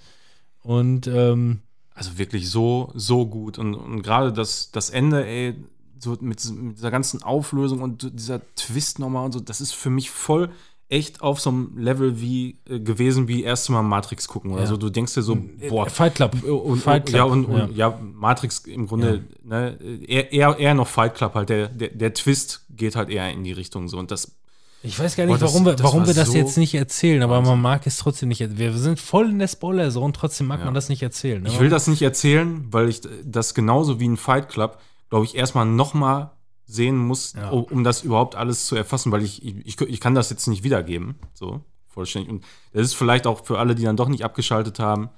Und 0.63 1.07
ähm, 1.07 1.61
Also 1.95 2.19
wirklich 2.19 2.49
so, 2.51 2.91
so 2.95 3.27
gut. 3.27 3.59
Und, 3.59 3.75
und 3.75 4.03
gerade 4.03 4.33
das, 4.33 4.71
das 4.73 4.91
Ende, 4.91 5.27
ey, 5.27 5.55
so 5.99 6.11
mit, 6.21 6.45
mit 6.53 6.77
dieser 6.79 6.91
ganzen 6.91 7.23
Auflösung 7.23 7.81
und 7.81 8.11
dieser 8.19 8.41
Twist 8.57 8.99
nochmal 8.99 9.25
und 9.25 9.33
so, 9.33 9.41
das 9.41 9.61
ist 9.61 9.73
für 9.75 9.91
mich 9.91 10.11
voll 10.11 10.51
echt 10.91 11.23
auf 11.23 11.41
so 11.41 11.49
einem 11.49 11.79
Level 11.79 12.21
wie 12.21 12.59
äh, 12.69 12.79
gewesen 12.79 13.27
wie 13.27 13.43
erste 13.43 13.73
Mal 13.73 13.83
Matrix 13.83 14.29
gucken 14.29 14.53
oder 14.53 14.63
Ja. 14.63 14.67
so. 14.67 14.77
Du 14.77 14.91
denkst 14.91 15.15
dir 15.15 15.23
so, 15.23 15.39
boah. 15.71 15.89
Fight 15.89 16.15
Club. 16.17 16.43
Und, 16.45 16.77
Fight 16.79 17.07
und, 17.07 17.15
ja, 17.15 17.25
Club, 17.25 17.33
und, 17.33 17.45
und 17.47 17.77
ja. 17.77 17.89
ja. 17.89 17.99
Matrix 18.13 18.59
im 18.67 18.87
Grunde, 18.87 19.25
ne, 19.43 19.79
eher, 20.07 20.31
eher, 20.31 20.59
eher 20.59 20.75
noch 20.75 20.87
Fight 20.87 21.15
Club 21.15 21.35
halt. 21.35 21.49
Der, 21.49 21.69
der, 21.69 21.89
der 21.89 22.13
Twist 22.13 22.64
geht 22.77 22.97
halt 22.97 23.11
eher 23.11 23.31
in 23.31 23.45
die 23.45 23.53
Richtung 23.53 23.89
so. 23.89 23.99
Und 23.99 24.11
das, 24.11 24.37
Ich 24.83 24.99
weiß 24.99 25.17
gar 25.17 25.27
Boah, 25.27 25.33
nicht, 25.33 25.43
das- 25.43 25.53
warum 25.53 25.65
wir, 25.67 25.73
das 25.75 25.83
warum 25.85 26.01
war 26.01 26.07
wir 26.09 26.15
das 26.15 26.29
so 26.33 26.37
jetzt 26.37 26.57
nicht 26.59 26.75
erzählen, 26.75 27.23
aber 27.23 27.41
man 27.41 27.61
mag 27.61 27.87
es 27.87 27.97
trotzdem 27.99 28.29
nicht. 28.29 28.59
Wir 28.59 28.73
sind 28.77 29.01
voll 29.01 29.31
in 29.31 29.39
der 29.39 29.49
Spoiler-Zone, 29.49 30.13
trotzdem 30.13 30.47
mag 30.47 30.65
man 30.65 30.75
das 30.75 30.89
nicht 30.89 31.03
erzählen. 31.03 31.43
Ne? 31.43 31.49
Ich 31.49 31.59
will 31.61 31.71
das 31.71 31.87
nicht 31.87 32.03
erzählen, 32.03 32.67
weil 32.71 32.89
ich 32.89 33.01
das 33.25 33.55
genauso 33.55 33.99
wie 34.01 34.09
ein 34.09 34.17
Fight 34.17 34.49
Club, 34.49 34.79
glaube 35.11 35.25
ich, 35.25 35.35
erstmal 35.35 35.65
nochmal 35.67 36.31
sehen 36.67 36.97
muss, 36.97 37.35
Ja. 37.35 37.51
um, 37.51 37.65
um 37.65 37.85
das 37.85 38.03
überhaupt 38.03 38.35
alles 38.37 38.67
zu 38.67 38.75
erfassen, 38.77 39.13
weil 39.13 39.23
ich, 39.23 39.45
ich, 39.45 39.81
ich 39.81 40.01
kann 40.01 40.15
das 40.15 40.31
jetzt 40.31 40.47
nicht 40.49 40.65
wiedergeben, 40.65 41.17
so 41.35 41.61
vollständig. 41.89 42.31
Und 42.31 42.45
das 42.73 42.83
ist 42.87 42.95
vielleicht 42.95 43.27
auch 43.27 43.45
für 43.45 43.59
alle, 43.59 43.75
die 43.75 43.85
dann 43.85 43.97
doch 43.97 44.09
nicht 44.09 44.25
abgeschaltet 44.25 44.79
haben, 44.79 45.11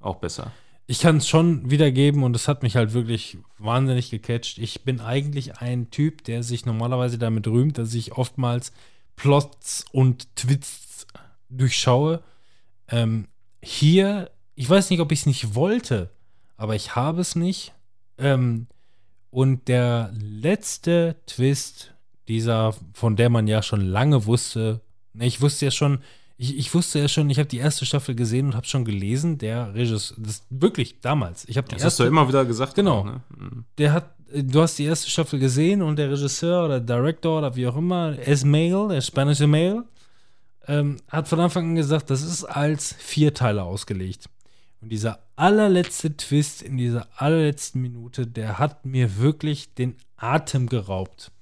auch 0.00 0.16
besser. 0.16 0.52
Ich 0.90 1.00
kann 1.00 1.18
es 1.18 1.28
schon 1.28 1.70
wiedergeben 1.70 2.22
und 2.22 2.34
es 2.34 2.48
hat 2.48 2.62
mich 2.62 2.74
halt 2.74 2.94
wirklich 2.94 3.36
wahnsinnig 3.58 4.08
gecatcht. 4.08 4.56
Ich 4.56 4.84
bin 4.84 5.00
eigentlich 5.00 5.58
ein 5.58 5.90
Typ, 5.90 6.24
der 6.24 6.42
sich 6.42 6.64
normalerweise 6.64 7.18
damit 7.18 7.46
rühmt, 7.46 7.76
dass 7.76 7.92
ich 7.92 8.12
oftmals 8.12 8.72
Plots 9.14 9.84
und 9.92 10.34
Twists 10.34 11.06
durchschaue. 11.50 12.22
Ähm, 12.88 13.28
hier, 13.62 14.30
ich 14.54 14.70
weiß 14.70 14.88
nicht, 14.88 15.00
ob 15.00 15.12
ich 15.12 15.20
es 15.20 15.26
nicht 15.26 15.54
wollte, 15.54 16.08
aber 16.56 16.74
ich 16.74 16.96
habe 16.96 17.20
es 17.20 17.36
nicht. 17.36 17.74
Ähm, 18.16 18.66
und 19.30 19.68
der 19.68 20.10
letzte 20.18 21.16
Twist 21.26 21.92
dieser, 22.28 22.74
von 22.94 23.14
der 23.14 23.28
man 23.28 23.46
ja 23.46 23.62
schon 23.62 23.82
lange 23.82 24.24
wusste, 24.24 24.80
ne, 25.12 25.26
ich 25.26 25.42
wusste 25.42 25.66
ja 25.66 25.70
schon, 25.70 25.98
ich, 26.38 26.56
ich 26.56 26.72
wusste 26.72 27.00
ja 27.00 27.08
schon, 27.08 27.28
ich 27.30 27.38
habe 27.38 27.48
die 27.48 27.58
erste 27.58 27.84
Staffel 27.84 28.14
gesehen 28.14 28.46
und 28.46 28.54
habe 28.54 28.66
schon 28.66 28.84
gelesen, 28.84 29.38
der 29.38 29.74
Regisseur, 29.74 30.16
das 30.20 30.44
wirklich 30.50 31.00
damals. 31.00 31.44
Ich 31.48 31.56
habe 31.56 31.66
die 31.68 31.74
Das 31.74 31.84
hast 31.84 31.98
du 31.98 32.04
erste, 32.04 32.12
immer 32.12 32.28
wieder 32.28 32.44
gesagt. 32.44 32.76
Genau. 32.76 33.00
auch, 33.00 33.04
ne? 33.04 33.20
Mhm. 33.36 33.64
der 33.76 33.92
hat, 33.92 34.14
äh, 34.32 34.44
du 34.44 34.62
hast 34.62 34.78
die 34.78 34.84
erste 34.84 35.10
Staffel 35.10 35.40
gesehen 35.40 35.82
und 35.82 35.96
der 35.96 36.10
Regisseur 36.10 36.64
oder 36.64 36.78
Director 36.80 37.38
oder 37.38 37.56
wie 37.56 37.66
auch 37.66 37.76
immer, 37.76 38.16
Esmail, 38.20 38.88
der 38.88 39.00
spanische 39.00 39.48
Mail, 39.48 39.82
ähm, 40.68 40.98
hat 41.08 41.26
von 41.26 41.40
Anfang 41.40 41.70
an 41.70 41.74
gesagt, 41.74 42.08
das 42.08 42.22
ist 42.22 42.44
als 42.44 42.92
Vierteiler 42.92 43.64
ausgelegt. 43.64 44.30
Und 44.80 44.90
dieser 44.90 45.18
allerletzte 45.34 46.16
Twist 46.16 46.62
in 46.62 46.76
dieser 46.76 47.08
allerletzten 47.16 47.82
Minute, 47.82 48.28
der 48.28 48.60
hat 48.60 48.86
mir 48.86 49.18
wirklich 49.18 49.74
den 49.74 49.96
Atem 50.16 50.68
geraubt. 50.68 51.32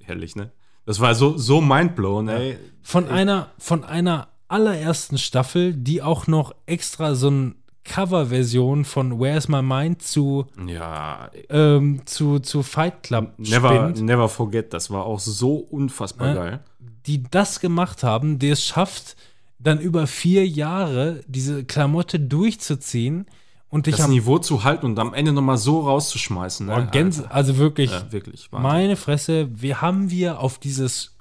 Herrlich, 0.00 0.34
ne? 0.34 0.50
Das 0.86 1.00
war 1.00 1.14
so, 1.14 1.36
so 1.38 1.60
mindblown, 1.60 2.28
ey. 2.28 2.58
Von 2.82 3.08
einer, 3.08 3.50
von 3.58 3.84
einer 3.84 4.28
allerersten 4.48 5.16
Staffel, 5.18 5.72
die 5.74 6.02
auch 6.02 6.26
noch 6.26 6.54
extra 6.66 7.14
so 7.14 7.28
eine 7.28 7.54
Coverversion 7.84 8.84
von 8.84 9.18
Where's 9.20 9.48
My 9.48 9.62
Mind 9.62 10.02
zu, 10.02 10.46
Ja, 10.66 11.30
ähm, 11.50 12.02
zu, 12.06 12.38
zu 12.38 12.62
Fight 12.62 13.02
Club 13.02 13.32
never, 13.38 13.68
spinnt, 13.92 14.02
never 14.06 14.28
forget, 14.28 14.72
das 14.72 14.90
war 14.90 15.04
auch 15.04 15.20
so 15.20 15.54
unfassbar 15.56 16.30
Äh, 16.32 16.34
geil. 16.34 16.60
die 17.06 17.22
das 17.22 17.60
gemacht 17.60 18.02
haben, 18.02 18.38
die 18.38 18.50
es 18.50 18.64
schafft, 18.64 19.16
dann 19.58 19.80
über 19.80 20.06
vier 20.06 20.46
Jahre 20.46 21.20
diese 21.26 21.64
Klamotte 21.64 22.20
durchzuziehen 22.20 23.26
und 23.74 23.86
dich 23.86 23.96
Das 23.96 24.04
am 24.04 24.12
Niveau 24.12 24.38
zu 24.38 24.62
halten 24.62 24.86
und 24.86 24.98
am 25.00 25.14
Ende 25.14 25.32
nochmal 25.32 25.58
so 25.58 25.80
rauszuschmeißen. 25.80 26.66
Ne? 26.66 26.88
Gänse, 26.92 27.28
also 27.28 27.56
wirklich, 27.58 27.90
Ja, 27.90 28.12
wirklich. 28.12 28.52
Wahnsinn. 28.52 28.62
meine 28.70 28.94
Fresse, 28.96 29.48
wir 29.52 29.80
haben 29.80 30.10
wir 30.10 30.38
auf 30.38 30.58
dieses, 30.58 31.16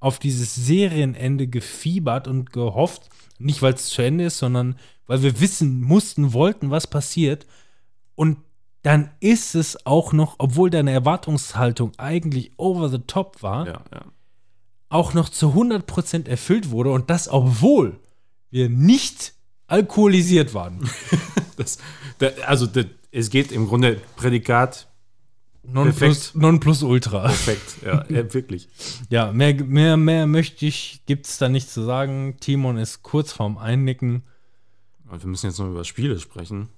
auf 0.00 0.18
dieses 0.18 0.54
Serienende 0.54 1.46
gefiebert 1.46 2.28
und 2.28 2.52
gehofft, 2.52 3.08
nicht 3.38 3.62
weil 3.62 3.72
es 3.72 3.86
zu 3.86 4.02
Ende 4.02 4.24
ist, 4.26 4.36
sondern 4.36 4.76
weil 5.06 5.22
wir 5.22 5.40
wissen 5.40 5.80
mussten, 5.80 6.34
wollten, 6.34 6.70
was 6.70 6.86
passiert. 6.86 7.46
Und 8.16 8.36
dann 8.82 9.10
ist 9.20 9.54
es 9.54 9.86
auch 9.86 10.12
noch, 10.12 10.34
obwohl 10.36 10.68
deine 10.68 10.90
Erwartungshaltung 10.90 11.92
eigentlich 11.96 12.52
over 12.58 12.90
the 12.90 12.98
top 12.98 13.42
war, 13.42 13.66
Ja, 13.66 13.80
ja. 13.94 14.02
auch 14.90 15.14
noch 15.14 15.30
zu 15.30 15.52
100% 15.54 16.28
erfüllt 16.28 16.70
wurde 16.70 16.90
und 16.92 17.08
das, 17.08 17.30
obwohl 17.30 17.98
wir 18.50 18.68
nicht 18.68 19.32
alkoholisiert 19.68 20.52
waren. 20.52 20.86
Das, 21.56 21.78
da, 22.18 22.28
also, 22.46 22.66
das, 22.66 22.86
es 23.10 23.30
geht 23.30 23.52
im 23.52 23.66
Grunde 23.68 24.00
Prädikat 24.16 24.88
Non 25.66 25.94
plus, 25.94 25.98
Perfekt. 25.98 26.34
non 26.36 26.60
plus 26.60 26.82
ultra. 26.82 27.22
perfekt. 27.22 27.76
Ja, 27.84 28.04
wirklich. 28.34 28.68
Ja, 29.08 29.32
mehr, 29.32 29.54
mehr, 29.54 29.96
mehr 29.96 30.26
möchte 30.26 30.66
ich, 30.66 31.00
gibt 31.06 31.26
es 31.26 31.38
da 31.38 31.48
nicht 31.48 31.70
zu 31.70 31.82
sagen. 31.82 32.36
Timon 32.40 32.76
ist 32.76 33.02
kurz 33.02 33.32
vorm 33.32 33.56
Einnicken. 33.56 34.24
Und 35.08 35.22
wir 35.22 35.28
müssen 35.28 35.46
jetzt 35.46 35.58
noch 35.58 35.68
über 35.70 35.84
Spiele 35.84 36.18
sprechen. 36.20 36.68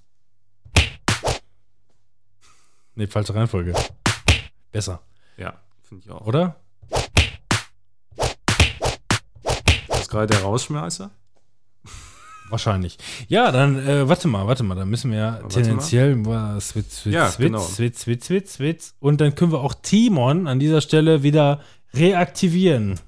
Ne, 2.95 3.09
falsche 3.09 3.35
Reihenfolge. 3.35 3.75
Besser, 4.73 5.01
Ja, 5.37 5.61
finde 5.83 6.05
ich 6.05 6.11
auch. 6.13 6.25
oder? 6.27 6.57
Das 9.89 10.01
ist 10.03 10.09
gerade 10.11 10.29
der 10.29 10.43
Rausschmeißer. 10.43 11.11
Wahrscheinlich. 12.49 12.99
Ja, 13.29 13.51
dann, 13.51 13.79
äh, 13.79 14.09
warte 14.09 14.29
mal, 14.29 14.47
warte 14.47 14.63
mal, 14.63 14.75
dann 14.75 14.89
müssen 14.89 15.11
wir 15.11 15.19
ja 15.19 15.33
tendenziell 15.49 16.25
was 16.25 16.69
Switz, 16.69 17.03
Switz, 17.03 17.15
Ja, 17.15 17.29
Switz, 17.29 17.47
genau. 17.47 17.61
Switz, 17.61 18.01
Switz, 18.03 18.27
Switz, 18.27 18.55
Switz. 18.55 18.95
Und 19.01 19.21
dann 19.21 19.35
können 19.35 19.53
wir 19.53 19.61
auch 19.61 19.75
Timon 19.75 20.47
an 20.47 20.59
dieser 20.59 20.81
Stelle 20.81 21.23
wieder 21.23 21.61
reaktivieren. 21.95 23.01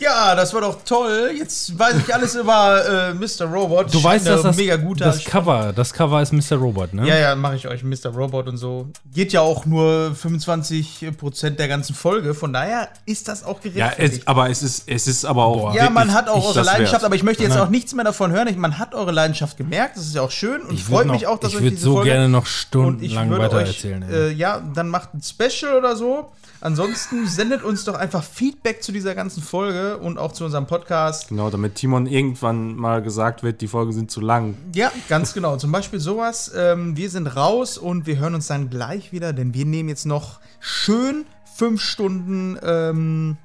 Ja, 0.00 0.34
das 0.36 0.54
war 0.54 0.60
doch 0.60 0.78
toll. 0.84 1.32
Jetzt 1.36 1.76
weiß 1.78 1.96
ich 2.06 2.14
alles 2.14 2.34
über 2.36 3.10
äh, 3.10 3.14
Mr. 3.14 3.46
Robot. 3.52 3.92
Du 3.92 4.02
weißt, 4.02 4.26
dass 4.26 4.42
das, 4.42 4.56
mega 4.56 4.76
guter 4.76 5.06
das 5.06 5.24
Cover, 5.24 5.72
das 5.74 5.92
Cover 5.92 6.22
ist 6.22 6.32
Mr. 6.32 6.56
Robot, 6.56 6.94
ne? 6.94 7.06
Ja, 7.08 7.16
ja, 7.18 7.34
mache 7.34 7.56
ich 7.56 7.66
euch 7.66 7.82
Mr. 7.82 8.08
Robot 8.14 8.46
und 8.48 8.56
so. 8.58 8.88
Geht 9.12 9.32
ja 9.32 9.40
auch 9.40 9.66
nur 9.66 10.14
25% 10.20 11.50
der 11.50 11.68
ganzen 11.68 11.94
Folge, 11.94 12.34
von 12.34 12.52
daher 12.52 12.88
ist 13.06 13.28
das 13.28 13.44
auch 13.44 13.60
Ja, 13.64 13.70
gerechtfertigt. 13.70 14.20
es, 14.22 14.26
aber 14.26 14.50
es 14.50 14.62
ist, 14.62 14.84
es 14.86 15.06
ist 15.06 15.24
aber 15.24 15.44
auch. 15.44 15.74
Ja, 15.74 15.90
man 15.90 16.12
hat 16.12 16.28
auch 16.28 16.46
eure 16.48 16.62
Leidenschaft, 16.62 16.92
wert. 17.02 17.04
aber 17.04 17.14
ich 17.16 17.22
möchte 17.22 17.42
jetzt 17.42 17.56
auch 17.56 17.68
nichts 17.68 17.94
mehr 17.94 18.04
davon 18.04 18.30
hören. 18.30 18.48
Ich, 18.48 18.56
man 18.56 18.78
hat 18.78 18.94
eure 18.94 19.12
Leidenschaft 19.12 19.56
gemerkt, 19.56 19.96
das 19.96 20.06
ist 20.06 20.14
ja 20.14 20.22
auch 20.22 20.30
schön 20.30 20.62
und 20.62 20.74
Ich 20.74 20.88
würd 20.88 21.06
mich 21.06 21.26
auch, 21.26 21.38
dass 21.38 21.50
ich 21.50 21.56
euch 21.56 21.62
würde 21.62 21.76
diese 21.76 21.84
so 21.84 21.94
Folge 21.94 22.10
gerne 22.10 22.28
noch 22.28 22.46
stundenlang 22.46 23.30
weiter 23.30 23.56
euch, 23.56 23.68
erzählen. 23.68 24.02
äh, 24.10 24.30
ja, 24.30 24.62
dann 24.74 24.88
macht 24.88 25.14
ein 25.14 25.22
Special 25.22 25.76
oder 25.76 25.96
so. 25.96 26.30
Ansonsten 26.60 27.26
sendet 27.26 27.62
uns 27.62 27.84
doch 27.84 27.94
einfach 27.94 28.22
Feedback 28.24 28.82
zu 28.82 28.90
dieser 28.90 29.14
ganzen 29.14 29.42
Folge 29.42 29.98
und 29.98 30.18
auch 30.18 30.32
zu 30.32 30.44
unserem 30.44 30.66
Podcast. 30.66 31.28
Genau, 31.28 31.50
damit 31.50 31.76
Timon 31.76 32.06
irgendwann 32.06 32.74
mal 32.74 33.00
gesagt 33.02 33.42
wird, 33.42 33.60
die 33.60 33.68
Folgen 33.68 33.92
sind 33.92 34.10
zu 34.10 34.20
lang. 34.20 34.56
Ja, 34.74 34.90
ganz 35.08 35.34
genau. 35.34 35.56
Zum 35.56 35.70
Beispiel 35.70 36.00
sowas. 36.00 36.52
Ähm, 36.56 36.96
wir 36.96 37.10
sind 37.10 37.26
raus 37.28 37.78
und 37.78 38.06
wir 38.06 38.18
hören 38.18 38.34
uns 38.34 38.48
dann 38.48 38.70
gleich 38.70 39.12
wieder, 39.12 39.32
denn 39.32 39.54
wir 39.54 39.66
nehmen 39.66 39.88
jetzt 39.88 40.06
noch 40.06 40.40
schön 40.60 41.26
fünf 41.54 41.80
Stunden 41.80 42.58
ähm, 42.62 43.36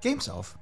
Games 0.00 0.28
auf. 0.28 0.58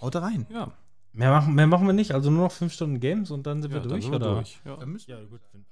Haut 0.00 0.16
rein. 0.16 0.46
Ja, 0.52 0.72
Mehr 1.14 1.30
machen, 1.30 1.54
mehr 1.54 1.66
machen 1.66 1.86
wir 1.86 1.92
nicht, 1.92 2.12
also 2.12 2.30
nur 2.30 2.44
noch 2.44 2.52
fünf 2.52 2.72
Stunden 2.72 2.98
Games 2.98 3.30
und 3.30 3.46
dann 3.46 3.60
sind 3.60 3.70
ja 3.70 3.76
wir 3.76 3.80
dann 3.82 3.90
durch, 3.90 4.04
sind 4.04 4.12
wir 4.12 4.16
oder? 4.16 4.34
durch. 4.36 4.60
Ja. 4.64 4.78
Ja, 5.06 5.20
gut, 5.24 5.40
wenn, 5.52 5.64
also 5.70 5.71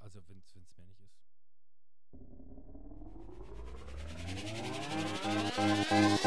Música 5.57 6.21